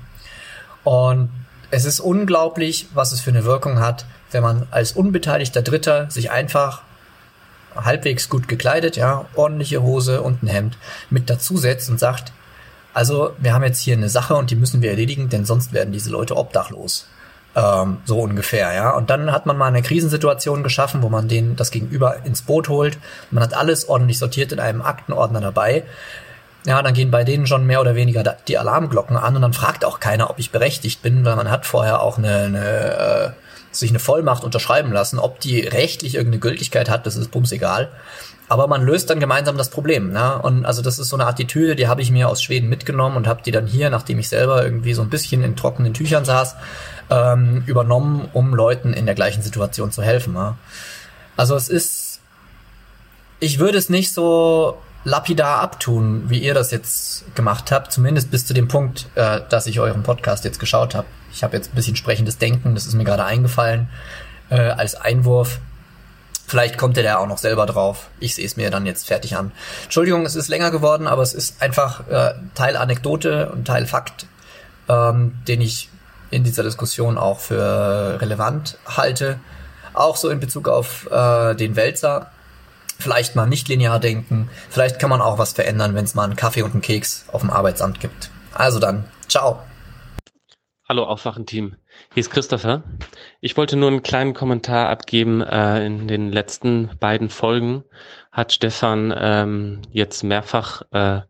Und 0.85 1.31
es 1.71 1.85
ist 1.85 1.99
unglaublich, 1.99 2.87
was 2.95 3.11
es 3.11 3.21
für 3.21 3.31
eine 3.31 3.45
Wirkung 3.45 3.81
hat, 3.81 4.07
wenn 4.31 4.43
man 4.43 4.69
als 4.71 4.93
unbeteiligter 4.93 5.63
Dritter 5.63 6.09
sich 6.11 6.31
einfach 6.31 6.83
halbwegs 7.75 8.29
gut 8.29 8.47
gekleidet, 8.47 8.97
ja, 8.97 9.27
ordentliche 9.35 9.83
Hose 9.83 10.23
und 10.23 10.43
ein 10.45 10.49
Hemd 10.49 10.79
mit 11.11 11.29
dazusetzt 11.29 11.91
und 11.91 11.99
sagt, 11.99 12.33
also 12.97 13.35
wir 13.37 13.53
haben 13.53 13.63
jetzt 13.63 13.81
hier 13.81 13.95
eine 13.95 14.09
Sache 14.09 14.35
und 14.35 14.51
die 14.51 14.57
müssen 14.57 14.81
wir 14.81 14.89
erledigen, 14.89 15.29
denn 15.29 15.45
sonst 15.45 15.75
werden 15.75 15.93
diese 15.93 16.09
Leute 16.09 16.35
obdachlos. 16.35 17.07
Ähm, 17.55 17.99
so 18.07 18.21
ungefähr, 18.21 18.73
ja. 18.73 18.91
Und 18.93 19.11
dann 19.11 19.33
hat 19.33 19.45
man 19.45 19.59
mal 19.59 19.67
eine 19.67 19.83
Krisensituation 19.83 20.63
geschaffen, 20.63 21.03
wo 21.03 21.11
man 21.11 21.29
den 21.29 21.57
das 21.57 21.71
Gegenüber 21.71 22.25
ins 22.25 22.41
Boot 22.41 22.71
holt. 22.71 22.97
Man 23.31 23.43
hat 23.45 23.53
alles 23.53 23.87
ordentlich 23.91 24.19
sortiert 24.19 24.51
in 24.51 24.61
einem 24.61 24.81
Aktenordner 24.81 25.43
dabei. 25.43 25.85
Ja, 26.65 26.81
dann 26.81 26.95
gehen 26.95 27.11
bei 27.11 27.23
denen 27.23 27.47
schon 27.47 27.67
mehr 27.67 27.83
oder 27.83 27.97
weniger 27.97 28.23
die 28.49 28.57
Alarmglocken 28.57 29.19
an 29.19 29.37
und 29.37 29.43
dann 29.43 29.53
fragt 29.53 29.85
auch 29.85 30.01
keiner, 30.01 30.31
ob 30.31 30.39
ich 30.39 30.51
berechtigt 30.51 31.03
bin, 31.03 31.27
weil 31.27 31.37
man 31.37 31.51
hat 31.51 31.67
vorher 31.67 32.01
auch 32.01 32.17
eine, 32.17 32.45
eine 32.45 32.65
äh, 32.65 33.31
sich 33.73 33.91
eine 33.91 33.99
Vollmacht 33.99 34.43
unterschreiben 34.43 34.91
lassen. 34.91 35.19
Ob 35.19 35.39
die 35.41 35.61
rechtlich 35.61 36.15
irgendeine 36.15 36.41
Gültigkeit 36.41 36.89
hat, 36.89 37.05
das 37.05 37.17
ist 37.17 37.31
bums 37.31 37.53
egal. 37.53 37.91
Aber 38.49 38.69
man 38.69 38.85
löst 38.85 39.11
dann 39.11 39.19
gemeinsam 39.19 39.57
das 39.57 39.71
Problem. 39.71 40.13
Ne? 40.13 40.41
Und 40.41 40.65
also 40.65 40.81
das 40.81 40.99
ist 40.99 41.09
so 41.09 41.17
eine 41.17 41.27
Attitüde, 41.27 41.75
die 41.75 41.89
habe 41.89 42.03
ich 42.03 42.11
mir 42.11 42.29
aus 42.29 42.43
Schweden 42.43 42.69
mitgenommen 42.69 43.17
und 43.17 43.27
habe 43.27 43.43
die 43.45 43.51
dann 43.51 43.67
hier, 43.67 43.91
nachdem 43.91 44.19
ich 44.19 44.29
selber 44.29 44.63
irgendwie 44.63 44.95
so 44.95 45.03
ein 45.03 45.11
bisschen 45.11 45.43
in 45.43 45.57
trockenen 45.57 45.95
Tüchern 45.95 46.25
saß, 46.25 46.55
ähm, 47.11 47.65
übernommen, 47.67 48.29
um 48.33 48.55
Leuten 48.55 48.93
in 48.93 49.07
der 49.07 49.17
gleichen 49.17 49.43
Situation 49.43 49.91
zu 49.91 50.03
helfen. 50.03 50.35
Ja? 50.35 50.57
Also 51.37 51.57
es 51.57 51.69
ist, 51.69 52.21
ich 53.41 53.59
würde 53.59 53.79
es 53.79 53.91
nicht 53.91 54.13
so 54.13 54.79
lapidar 55.07 55.61
abtun, 55.61 56.25
wie 56.29 56.41
ihr 56.41 56.55
das 56.55 56.73
jetzt 56.73 57.35
gemacht 57.37 57.71
habt, 57.71 57.93
zumindest 57.93 58.31
bis 58.31 58.45
zu 58.45 58.55
dem 58.55 58.69
Punkt, 58.69 59.07
äh, 59.15 59.41
dass 59.49 59.67
ich 59.67 59.79
euren 59.81 60.03
Podcast 60.03 60.45
jetzt 60.45 60.59
geschaut 60.59 60.95
habe. 60.95 61.07
Ich 61.33 61.45
habe 61.45 61.57
jetzt 61.57 61.73
ein 61.73 61.77
bisschen 61.77 61.97
sprechendes 61.97 62.39
Denken, 62.39 62.75
das 62.75 62.87
ist 62.87 62.95
mir 62.95 63.05
gerade 63.05 63.25
eingefallen 63.25 63.89
äh, 64.51 64.57
als 64.57 64.95
Einwurf. 64.95 65.61
Vielleicht 66.47 66.79
kommt 66.79 66.97
ihr 66.97 67.03
da 67.03 67.17
auch 67.19 67.27
noch 67.27 67.39
selber 67.39 67.67
drauf. 67.67 68.09
Ich 68.21 68.37
sehe 68.37 68.47
es 68.47 68.57
mir 68.57 68.71
dann 68.71 68.87
jetzt 68.87 69.09
fertig 69.09 69.37
an. 69.37 69.51
Entschuldigung, 69.83 70.25
es 70.25 70.37
ist 70.37 70.49
länger 70.49 70.71
geworden, 70.71 71.09
aber 71.09 71.23
es 71.23 71.35
ist 71.35 71.61
einfach 71.61 72.07
äh, 72.09 72.35
Teil 72.55 72.77
Anekdote 72.77 73.51
und 73.51 73.65
Teil 73.67 73.87
Fakt, 73.87 74.27
ähm, 74.89 75.39
den 75.49 75.61
ich 75.61 75.91
in 76.31 76.45
dieser 76.45 76.63
Diskussion 76.63 77.19
auch 77.19 77.41
für 77.41 78.21
relevant 78.21 78.79
halte. 78.87 79.41
Auch 79.93 80.17
so 80.17 80.29
in 80.29 80.39
Bezug 80.39 80.69
auf 80.69 81.11
äh, 81.11 81.55
den 81.57 81.75
Wälzer. 81.75 82.31
Vielleicht 82.99 83.35
mal 83.35 83.47
nicht 83.47 83.69
linear 83.69 83.99
denken. 83.99 84.49
Vielleicht 84.71 85.01
kann 85.01 85.11
man 85.11 85.21
auch 85.21 85.39
was 85.39 85.53
verändern, 85.53 85.97
wenn 85.97 86.05
es 86.05 86.15
mal 86.15 86.25
einen 86.25 86.37
Kaffee 86.37 86.63
und 86.63 86.73
einen 86.73 86.83
Keks 86.83 87.25
auf 87.33 87.41
dem 87.41 87.51
Arbeitsamt 87.51 87.99
gibt. 87.99 88.31
Also 88.55 88.79
dann, 88.79 89.05
ciao. 89.29 89.61
Hallo 90.89 91.05
Aufwachen-Team. 91.05 91.75
Hier 92.17 92.23
ist 92.23 92.31
Christopher. 92.31 92.83
Ich 93.43 93.59
wollte 93.59 93.77
nur 93.77 93.91
einen 93.91 94.03
kleinen 94.03 94.33
Kommentar 94.33 94.89
abgeben. 94.89 95.43
Äh, 95.43 95.85
in 95.85 96.09
den 96.09 96.33
letzten 96.33 96.89
beiden 96.99 97.29
Folgen 97.29 97.85
hat 98.33 98.55
Stefan 98.55 99.13
ähm, 99.15 99.83
jetzt 99.91 100.25
mehrfach, 100.25 100.81
äh, 100.93 101.21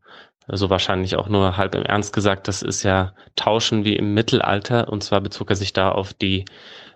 so 0.47 0.71
wahrscheinlich 0.71 1.17
auch 1.17 1.29
nur 1.29 1.57
halb 1.57 1.75
im 1.75 1.83
Ernst 1.83 2.13
gesagt, 2.13 2.47
das 2.47 2.63
ist 2.63 2.85
ja 2.85 3.15
Tauschen 3.35 3.85
wie 3.85 3.97
im 3.97 4.15
Mittelalter. 4.15 4.89
Und 4.89 5.03
zwar 5.03 5.21
bezog 5.21 5.51
er 5.51 5.57
sich 5.57 5.73
da 5.73 5.91
auf 5.91 6.15
die 6.15 6.45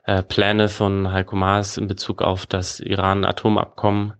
äh, 0.05 0.23
Pläne 0.23 0.69
von 0.69 1.11
Heiko 1.11 1.35
Maas 1.35 1.77
in 1.77 1.89
Bezug 1.89 2.23
auf 2.23 2.47
das 2.47 2.79
Iran-Atomabkommen 2.79 4.13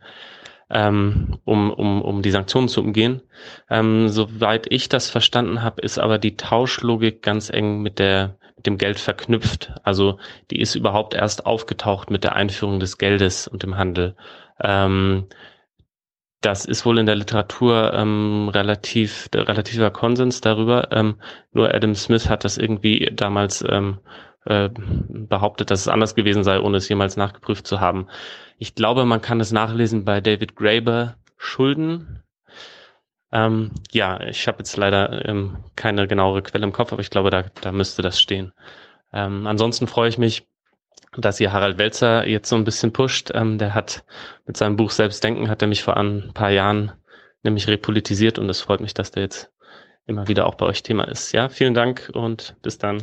ähm, 0.71 1.39
um, 1.45 1.71
um, 1.71 2.03
um 2.03 2.23
die 2.23 2.33
Sanktionen 2.33 2.67
zu 2.67 2.81
umgehen. 2.81 3.23
Ähm, 3.69 4.09
soweit 4.09 4.67
ich 4.71 4.89
das 4.89 5.11
verstanden 5.11 5.63
habe, 5.63 5.83
ist 5.83 6.01
aber 6.01 6.19
die 6.19 6.37
Tauschlogik 6.37 7.23
ganz 7.23 7.51
eng 7.51 7.83
mit 7.83 8.01
der 8.01 8.37
dem 8.67 8.79
Geld 8.79 8.99
verknüpft. 8.99 9.73
Also 9.83 10.19
die 10.51 10.61
ist 10.61 10.75
überhaupt 10.75 11.15
erst 11.15 11.47
aufgetaucht 11.47 12.11
mit 12.11 12.25
der 12.25 12.35
Einführung 12.35 12.81
des 12.81 12.99
Geldes 12.99 13.49
und 13.49 13.63
dem 13.63 13.77
Handel. 13.77 14.17
Ähm, 14.61 15.27
das 16.41 16.65
ist 16.65 16.87
wohl 16.87 16.99
in 16.99 17.07
der 17.07 17.17
Literatur 17.17 17.93
ähm, 17.95 18.49
relativ 18.49 19.29
der 19.29 19.47
relativer 19.47 19.91
Konsens 19.91 20.41
darüber. 20.41 20.89
Ähm, 20.91 21.17
nur 21.53 21.75
Adam 21.75 21.95
Smith 21.95 22.29
hat 22.31 22.45
das 22.45 22.57
irgendwie 22.57 23.11
damals 23.13 23.63
ähm, 23.69 23.99
äh, 24.47 24.71
behauptet, 25.09 25.71
dass 25.71 25.81
es 25.81 25.89
anders 25.89 26.15
gewesen 26.15 26.45
sei, 26.45 26.61
ohne 26.61 26.79
es 26.79 26.89
jemals 26.89 27.17
nachgeprüft 27.17 27.67
zu 27.67 27.81
haben. 27.81 28.07
Ich 28.59 28.75
glaube, 28.75 29.05
man 29.05 29.21
kann 29.21 29.41
es 29.41 29.53
nachlesen 29.53 30.05
bei 30.05 30.21
David 30.21 30.57
Graeber 30.57 31.17
Schulden. 31.37 32.23
Ähm, 33.33 33.71
ja, 33.93 34.21
ich 34.21 34.49
habe 34.49 34.59
jetzt 34.59 34.77
leider 34.77 35.25
ähm, 35.27 35.59
keine 35.77 36.09
genauere 36.09 36.43
Quelle 36.43 36.65
im 36.65 36.73
Kopf, 36.73 36.93
aber 36.93 37.01
ich 37.01 37.11
glaube, 37.11 37.31
da, 37.31 37.45
da 37.61 37.73
müsste 37.73 38.03
das 38.03 38.21
stehen. 38.21 38.53
Ähm, 39.13 39.47
ansonsten 39.47 39.87
freue 39.87 40.09
ich 40.09 40.19
mich, 40.19 40.47
dass 41.17 41.41
ihr 41.41 41.53
Harald 41.53 41.79
Welzer 41.79 42.27
jetzt 42.27 42.49
so 42.49 42.57
ein 42.57 42.65
bisschen 42.65 42.93
pusht. 42.93 43.31
Ähm, 43.35 43.59
der 43.59 43.75
hat 43.75 44.05
mit 44.47 44.57
seinem 44.57 44.77
Buch 44.77 44.91
Selbstdenken, 44.91 45.49
hat 45.49 45.63
er 45.63 45.69
mich 45.69 45.83
vor 45.83 45.97
ein 45.97 46.33
paar 46.35 46.51
Jahren 46.51 46.93
nämlich 47.43 47.69
repolitisiert 47.69 48.39
und 48.39 48.49
es 48.49 48.61
freut 48.61 48.81
mich, 48.81 48.95
dass 48.95 49.11
der 49.13 49.23
jetzt 49.23 49.51
immer 50.07 50.29
wieder 50.29 50.47
auch 50.47 50.57
bei 50.57 50.67
euch 50.67 50.83
Thema 50.83 51.05
ist. 51.05 51.33
Ja, 51.33 51.49
vielen 51.49 51.75
Dank 51.75 52.11
und 52.13 52.57
bis 52.63 52.79
dann. 52.79 53.03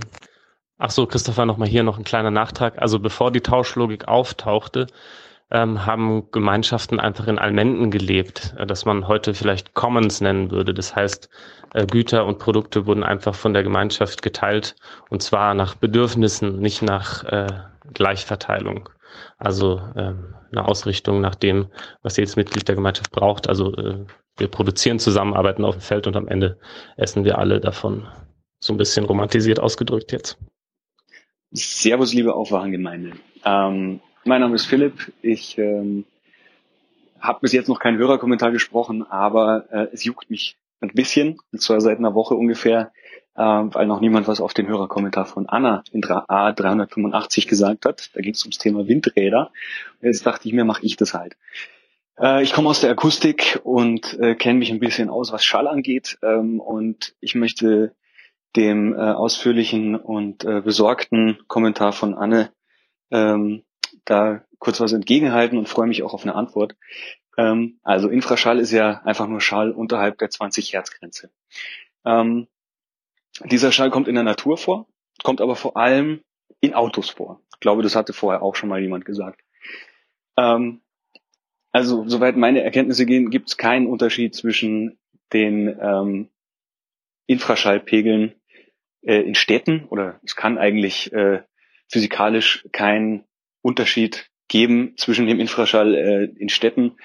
Ach 0.78 0.92
so, 0.92 1.08
Christopher, 1.08 1.46
nochmal 1.46 1.68
hier 1.68 1.84
noch 1.84 1.98
ein 1.98 2.04
kleiner 2.04 2.32
Nachtrag. 2.32 2.80
Also 2.80 3.00
bevor 3.00 3.32
die 3.32 3.42
Tauschlogik 3.42 4.08
auftauchte, 4.08 4.88
ähm, 5.52 5.86
haben 5.86 6.30
Gemeinschaften 6.32 7.00
einfach 7.00 7.28
in 7.28 7.40
Almenden 7.40 7.90
gelebt, 7.92 8.54
äh, 8.58 8.66
dass 8.66 8.86
man 8.86 9.08
heute 9.08 9.34
vielleicht 9.34 9.74
Commons 9.74 10.22
nennen 10.22 10.52
würde. 10.52 10.74
Das 10.74 10.96
heißt, 10.96 11.30
äh, 11.74 11.86
Güter 11.86 12.26
und 12.26 12.40
Produkte 12.40 12.86
wurden 12.86 13.04
einfach 13.04 13.36
von 13.36 13.54
der 13.54 13.64
Gemeinschaft 13.64 14.22
geteilt 14.22 14.76
und 15.10 15.22
zwar 15.24 15.54
nach 15.54 15.76
Bedürfnissen, 15.76 16.60
nicht 16.60 16.82
nach 16.82 17.24
äh, 17.24 17.48
Gleichverteilung. 17.94 18.90
Also 19.38 19.82
ähm, 19.96 20.36
eine 20.52 20.68
Ausrichtung 20.68 21.22
nach 21.22 21.36
dem, 21.36 21.68
was 22.02 22.18
jedes 22.18 22.36
Mitglied 22.36 22.68
der 22.68 22.76
Gemeinschaft 22.76 23.12
braucht. 23.12 23.48
Also 23.48 23.74
äh, 23.76 24.06
wir 24.38 24.48
produzieren 24.50 25.00
zusammen, 25.00 25.34
arbeiten 25.34 25.66
auf 25.66 25.76
dem 25.76 25.82
Feld 25.82 26.08
und 26.08 26.16
am 26.16 26.28
Ende 26.28 26.60
essen 26.98 27.24
wir 27.24 27.38
alle 27.38 27.60
davon. 27.60 28.08
So 28.60 28.74
ein 28.74 28.78
bisschen 28.78 29.06
romantisiert 29.06 29.60
ausgedrückt 29.60 30.12
jetzt. 30.12 30.38
Servus, 31.52 32.14
liebe 32.14 32.34
Aufwachengemeinde. 32.36 33.14
Ähm, 33.46 34.02
mein 34.28 34.42
Name 34.42 34.56
ist 34.56 34.66
Philipp. 34.66 35.12
Ich 35.22 35.58
ähm, 35.58 36.06
habe 37.20 37.40
bis 37.42 37.54
jetzt 37.54 37.70
noch 37.70 37.80
keinen 37.80 37.98
Hörerkommentar 37.98 38.52
gesprochen, 38.52 39.04
aber 39.04 39.66
äh, 39.72 39.88
es 39.94 40.04
juckt 40.04 40.30
mich 40.30 40.58
ein 40.82 40.90
bisschen, 40.90 41.40
und 41.52 41.62
zwar 41.62 41.82
seit 41.82 41.98
einer 41.98 42.14
Woche 42.14 42.36
ungefähr, 42.36 42.92
äh, 43.36 43.42
weil 43.42 43.88
noch 43.88 44.02
niemand 44.02 44.28
was 44.28 44.42
auf 44.42 44.54
den 44.54 44.68
Hörerkommentar 44.68 45.26
von 45.26 45.48
Anna 45.48 45.84
in 45.92 46.04
A385 46.04 47.48
gesagt 47.48 47.86
hat. 47.86 48.10
Da 48.14 48.22
ging 48.22 48.34
es 48.34 48.44
ums 48.44 48.58
Thema 48.58 48.88
Windräder. 48.88 49.52
Und 50.02 50.08
jetzt 50.08 50.26
dachte 50.26 50.48
ich 50.48 50.54
mir, 50.54 50.66
mache 50.66 50.86
ich 50.86 50.98
das 50.98 51.14
halt. 51.14 51.38
Äh, 52.20 52.44
ich 52.44 52.54
komme 52.54 52.70
aus 52.70 52.82
der 52.82 52.92
Akustik 52.92 53.62
und 53.64 54.20
äh, 54.20 54.36
kenne 54.36 54.60
mich 54.60 54.72
ein 54.72 54.80
bisschen 54.80 55.10
aus, 55.10 55.32
was 55.32 55.46
Schall 55.46 55.68
angeht. 55.68 56.18
Ähm, 56.22 56.60
und 56.60 57.16
ich 57.22 57.34
möchte 57.34 57.96
dem 58.56 58.94
äh, 58.94 58.98
ausführlichen 58.98 59.96
und 59.96 60.44
äh, 60.44 60.62
besorgten 60.62 61.40
Kommentar 61.48 61.94
von 61.94 62.14
Anne 62.14 62.52
ähm, 63.10 63.64
da 64.10 64.44
kurz 64.60 64.80
was 64.80 64.94
entgegenhalten 64.94 65.58
und 65.58 65.70
freue 65.70 65.88
mich 65.88 66.04
auch 66.04 66.14
auf 66.14 66.24
eine 66.24 66.36
Antwort. 66.36 66.76
Ähm, 67.38 67.80
also 67.84 68.10
Infraschall 68.10 68.60
ist 68.60 68.72
ja 68.72 69.02
einfach 69.04 69.28
nur 69.28 69.42
Schall 69.42 69.72
unterhalb 69.72 70.18
der 70.18 70.30
20 70.30 70.74
Hertz 70.74 70.92
Grenze. 70.92 71.30
Ähm, 72.06 72.48
dieser 73.46 73.72
Schall 73.72 73.92
kommt 73.92 74.08
in 74.08 74.16
der 74.16 74.24
Natur 74.24 74.58
vor, 74.58 74.88
kommt 75.24 75.42
aber 75.42 75.56
vor 75.56 75.78
allem 75.78 76.22
in 76.60 76.74
Autos 76.74 77.10
vor. 77.10 77.42
Ich 77.54 77.60
glaube, 77.60 77.84
das 77.84 77.96
hatte 77.96 78.14
vorher 78.14 78.42
auch 78.42 78.56
schon 78.56 78.70
mal 78.70 78.82
jemand 78.82 79.06
gesagt. 79.06 79.42
Ähm, 80.38 80.82
also 81.72 82.08
soweit 82.08 82.38
meine 82.38 82.64
Erkenntnisse 82.64 83.06
gehen, 83.06 83.30
gibt 83.30 83.50
es 83.50 83.58
keinen 83.58 83.88
Unterschied 83.88 84.34
zwischen 84.34 84.98
den 85.34 85.78
ähm, 85.80 86.30
Infraschallpegeln 87.28 88.34
äh, 89.02 89.22
in 89.22 89.36
Städten 89.36 89.86
oder 89.86 90.20
es 90.24 90.36
kann 90.36 90.58
eigentlich 90.58 91.12
äh, 91.12 91.44
physikalisch 91.90 92.66
keinen 92.72 93.26
Unterschied 93.62 94.30
geben 94.48 94.94
zwischen 94.98 95.28
dem 95.28 95.40
Infraschall 95.40 95.96
äh, 95.96 96.24
in 96.38 96.50
Städten, 96.50 96.98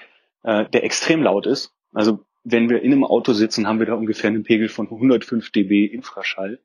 äh, 0.43 0.65
der 0.69 0.83
extrem 0.83 1.23
laut 1.23 1.45
ist. 1.45 1.73
Also 1.93 2.25
wenn 2.43 2.69
wir 2.69 2.81
in 2.81 2.91
einem 2.91 3.03
Auto 3.03 3.33
sitzen, 3.33 3.67
haben 3.67 3.79
wir 3.79 3.85
da 3.85 3.93
ungefähr 3.93 4.29
einen 4.29 4.43
Pegel 4.43 4.69
von 4.69 4.87
105 4.87 5.51
dB 5.51 5.85
Infraschall. 5.85 6.59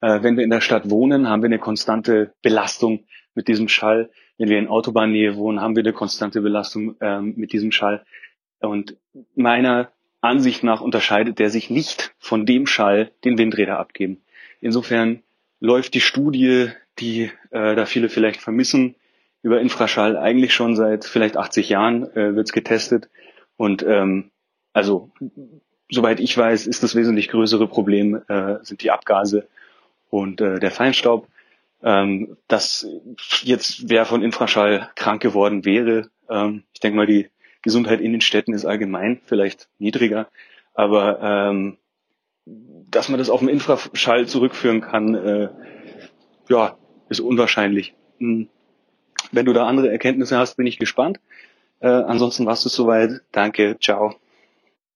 Äh, 0.00 0.22
wenn 0.22 0.36
wir 0.36 0.44
in 0.44 0.50
der 0.50 0.60
Stadt 0.60 0.90
wohnen, 0.90 1.28
haben 1.28 1.42
wir 1.42 1.48
eine 1.48 1.58
konstante 1.58 2.34
Belastung 2.42 3.04
mit 3.34 3.48
diesem 3.48 3.68
Schall. 3.68 4.10
Wenn 4.38 4.48
wir 4.48 4.58
in 4.58 4.68
Autobahnnähe 4.68 5.36
wohnen, 5.36 5.60
haben 5.60 5.76
wir 5.76 5.82
eine 5.82 5.92
konstante 5.92 6.40
Belastung 6.40 6.96
ähm, 7.00 7.34
mit 7.36 7.52
diesem 7.52 7.72
Schall. 7.72 8.04
Und 8.60 8.96
meiner 9.34 9.92
Ansicht 10.20 10.64
nach 10.64 10.80
unterscheidet 10.80 11.38
der 11.38 11.50
sich 11.50 11.70
nicht 11.70 12.14
von 12.18 12.46
dem 12.46 12.66
Schall, 12.66 13.12
den 13.24 13.38
Windräder 13.38 13.78
abgeben. 13.78 14.22
Insofern 14.60 15.22
läuft 15.60 15.94
die 15.94 16.00
Studie, 16.00 16.68
die 16.98 17.30
äh, 17.50 17.74
da 17.74 17.86
viele 17.86 18.08
vielleicht 18.08 18.40
vermissen, 18.40 18.96
über 19.44 19.60
Infraschall 19.60 20.16
eigentlich 20.16 20.54
schon 20.54 20.74
seit 20.74 21.04
vielleicht 21.04 21.36
80 21.36 21.68
Jahren 21.68 22.10
äh, 22.16 22.34
wird 22.34 22.50
getestet. 22.52 23.10
Und 23.58 23.82
ähm, 23.82 24.30
also 24.72 25.10
soweit 25.90 26.18
ich 26.18 26.36
weiß, 26.36 26.66
ist 26.66 26.82
das 26.82 26.94
wesentlich 26.94 27.28
größere 27.28 27.68
Problem 27.68 28.22
äh, 28.26 28.56
sind 28.62 28.82
die 28.82 28.90
Abgase 28.90 29.46
und 30.08 30.40
äh, 30.40 30.58
der 30.58 30.70
Feinstaub. 30.70 31.28
Ähm, 31.82 32.38
dass 32.48 32.86
jetzt 33.42 33.90
wer 33.90 34.06
von 34.06 34.22
Infraschall 34.22 34.88
krank 34.94 35.20
geworden 35.20 35.66
wäre, 35.66 36.08
ähm, 36.30 36.64
ich 36.72 36.80
denke 36.80 36.96
mal, 36.96 37.06
die 37.06 37.28
Gesundheit 37.60 38.00
in 38.00 38.12
den 38.12 38.22
Städten 38.22 38.54
ist 38.54 38.64
allgemein 38.64 39.20
vielleicht 39.26 39.68
niedriger, 39.78 40.28
aber 40.72 41.20
ähm, 41.20 41.76
dass 42.46 43.10
man 43.10 43.18
das 43.18 43.28
auf 43.28 43.40
den 43.40 43.50
Infraschall 43.50 44.26
zurückführen 44.26 44.80
kann, 44.80 45.14
äh, 45.14 45.48
ja, 46.48 46.78
ist 47.10 47.20
unwahrscheinlich. 47.20 47.92
Hm. 48.18 48.48
Wenn 49.32 49.46
du 49.46 49.52
da 49.52 49.66
andere 49.66 49.90
Erkenntnisse 49.90 50.38
hast, 50.38 50.56
bin 50.56 50.66
ich 50.66 50.78
gespannt. 50.78 51.20
Äh, 51.80 51.88
ansonsten 51.88 52.46
warst 52.46 52.64
du 52.64 52.68
soweit. 52.68 53.22
Danke, 53.32 53.76
ciao. 53.80 54.14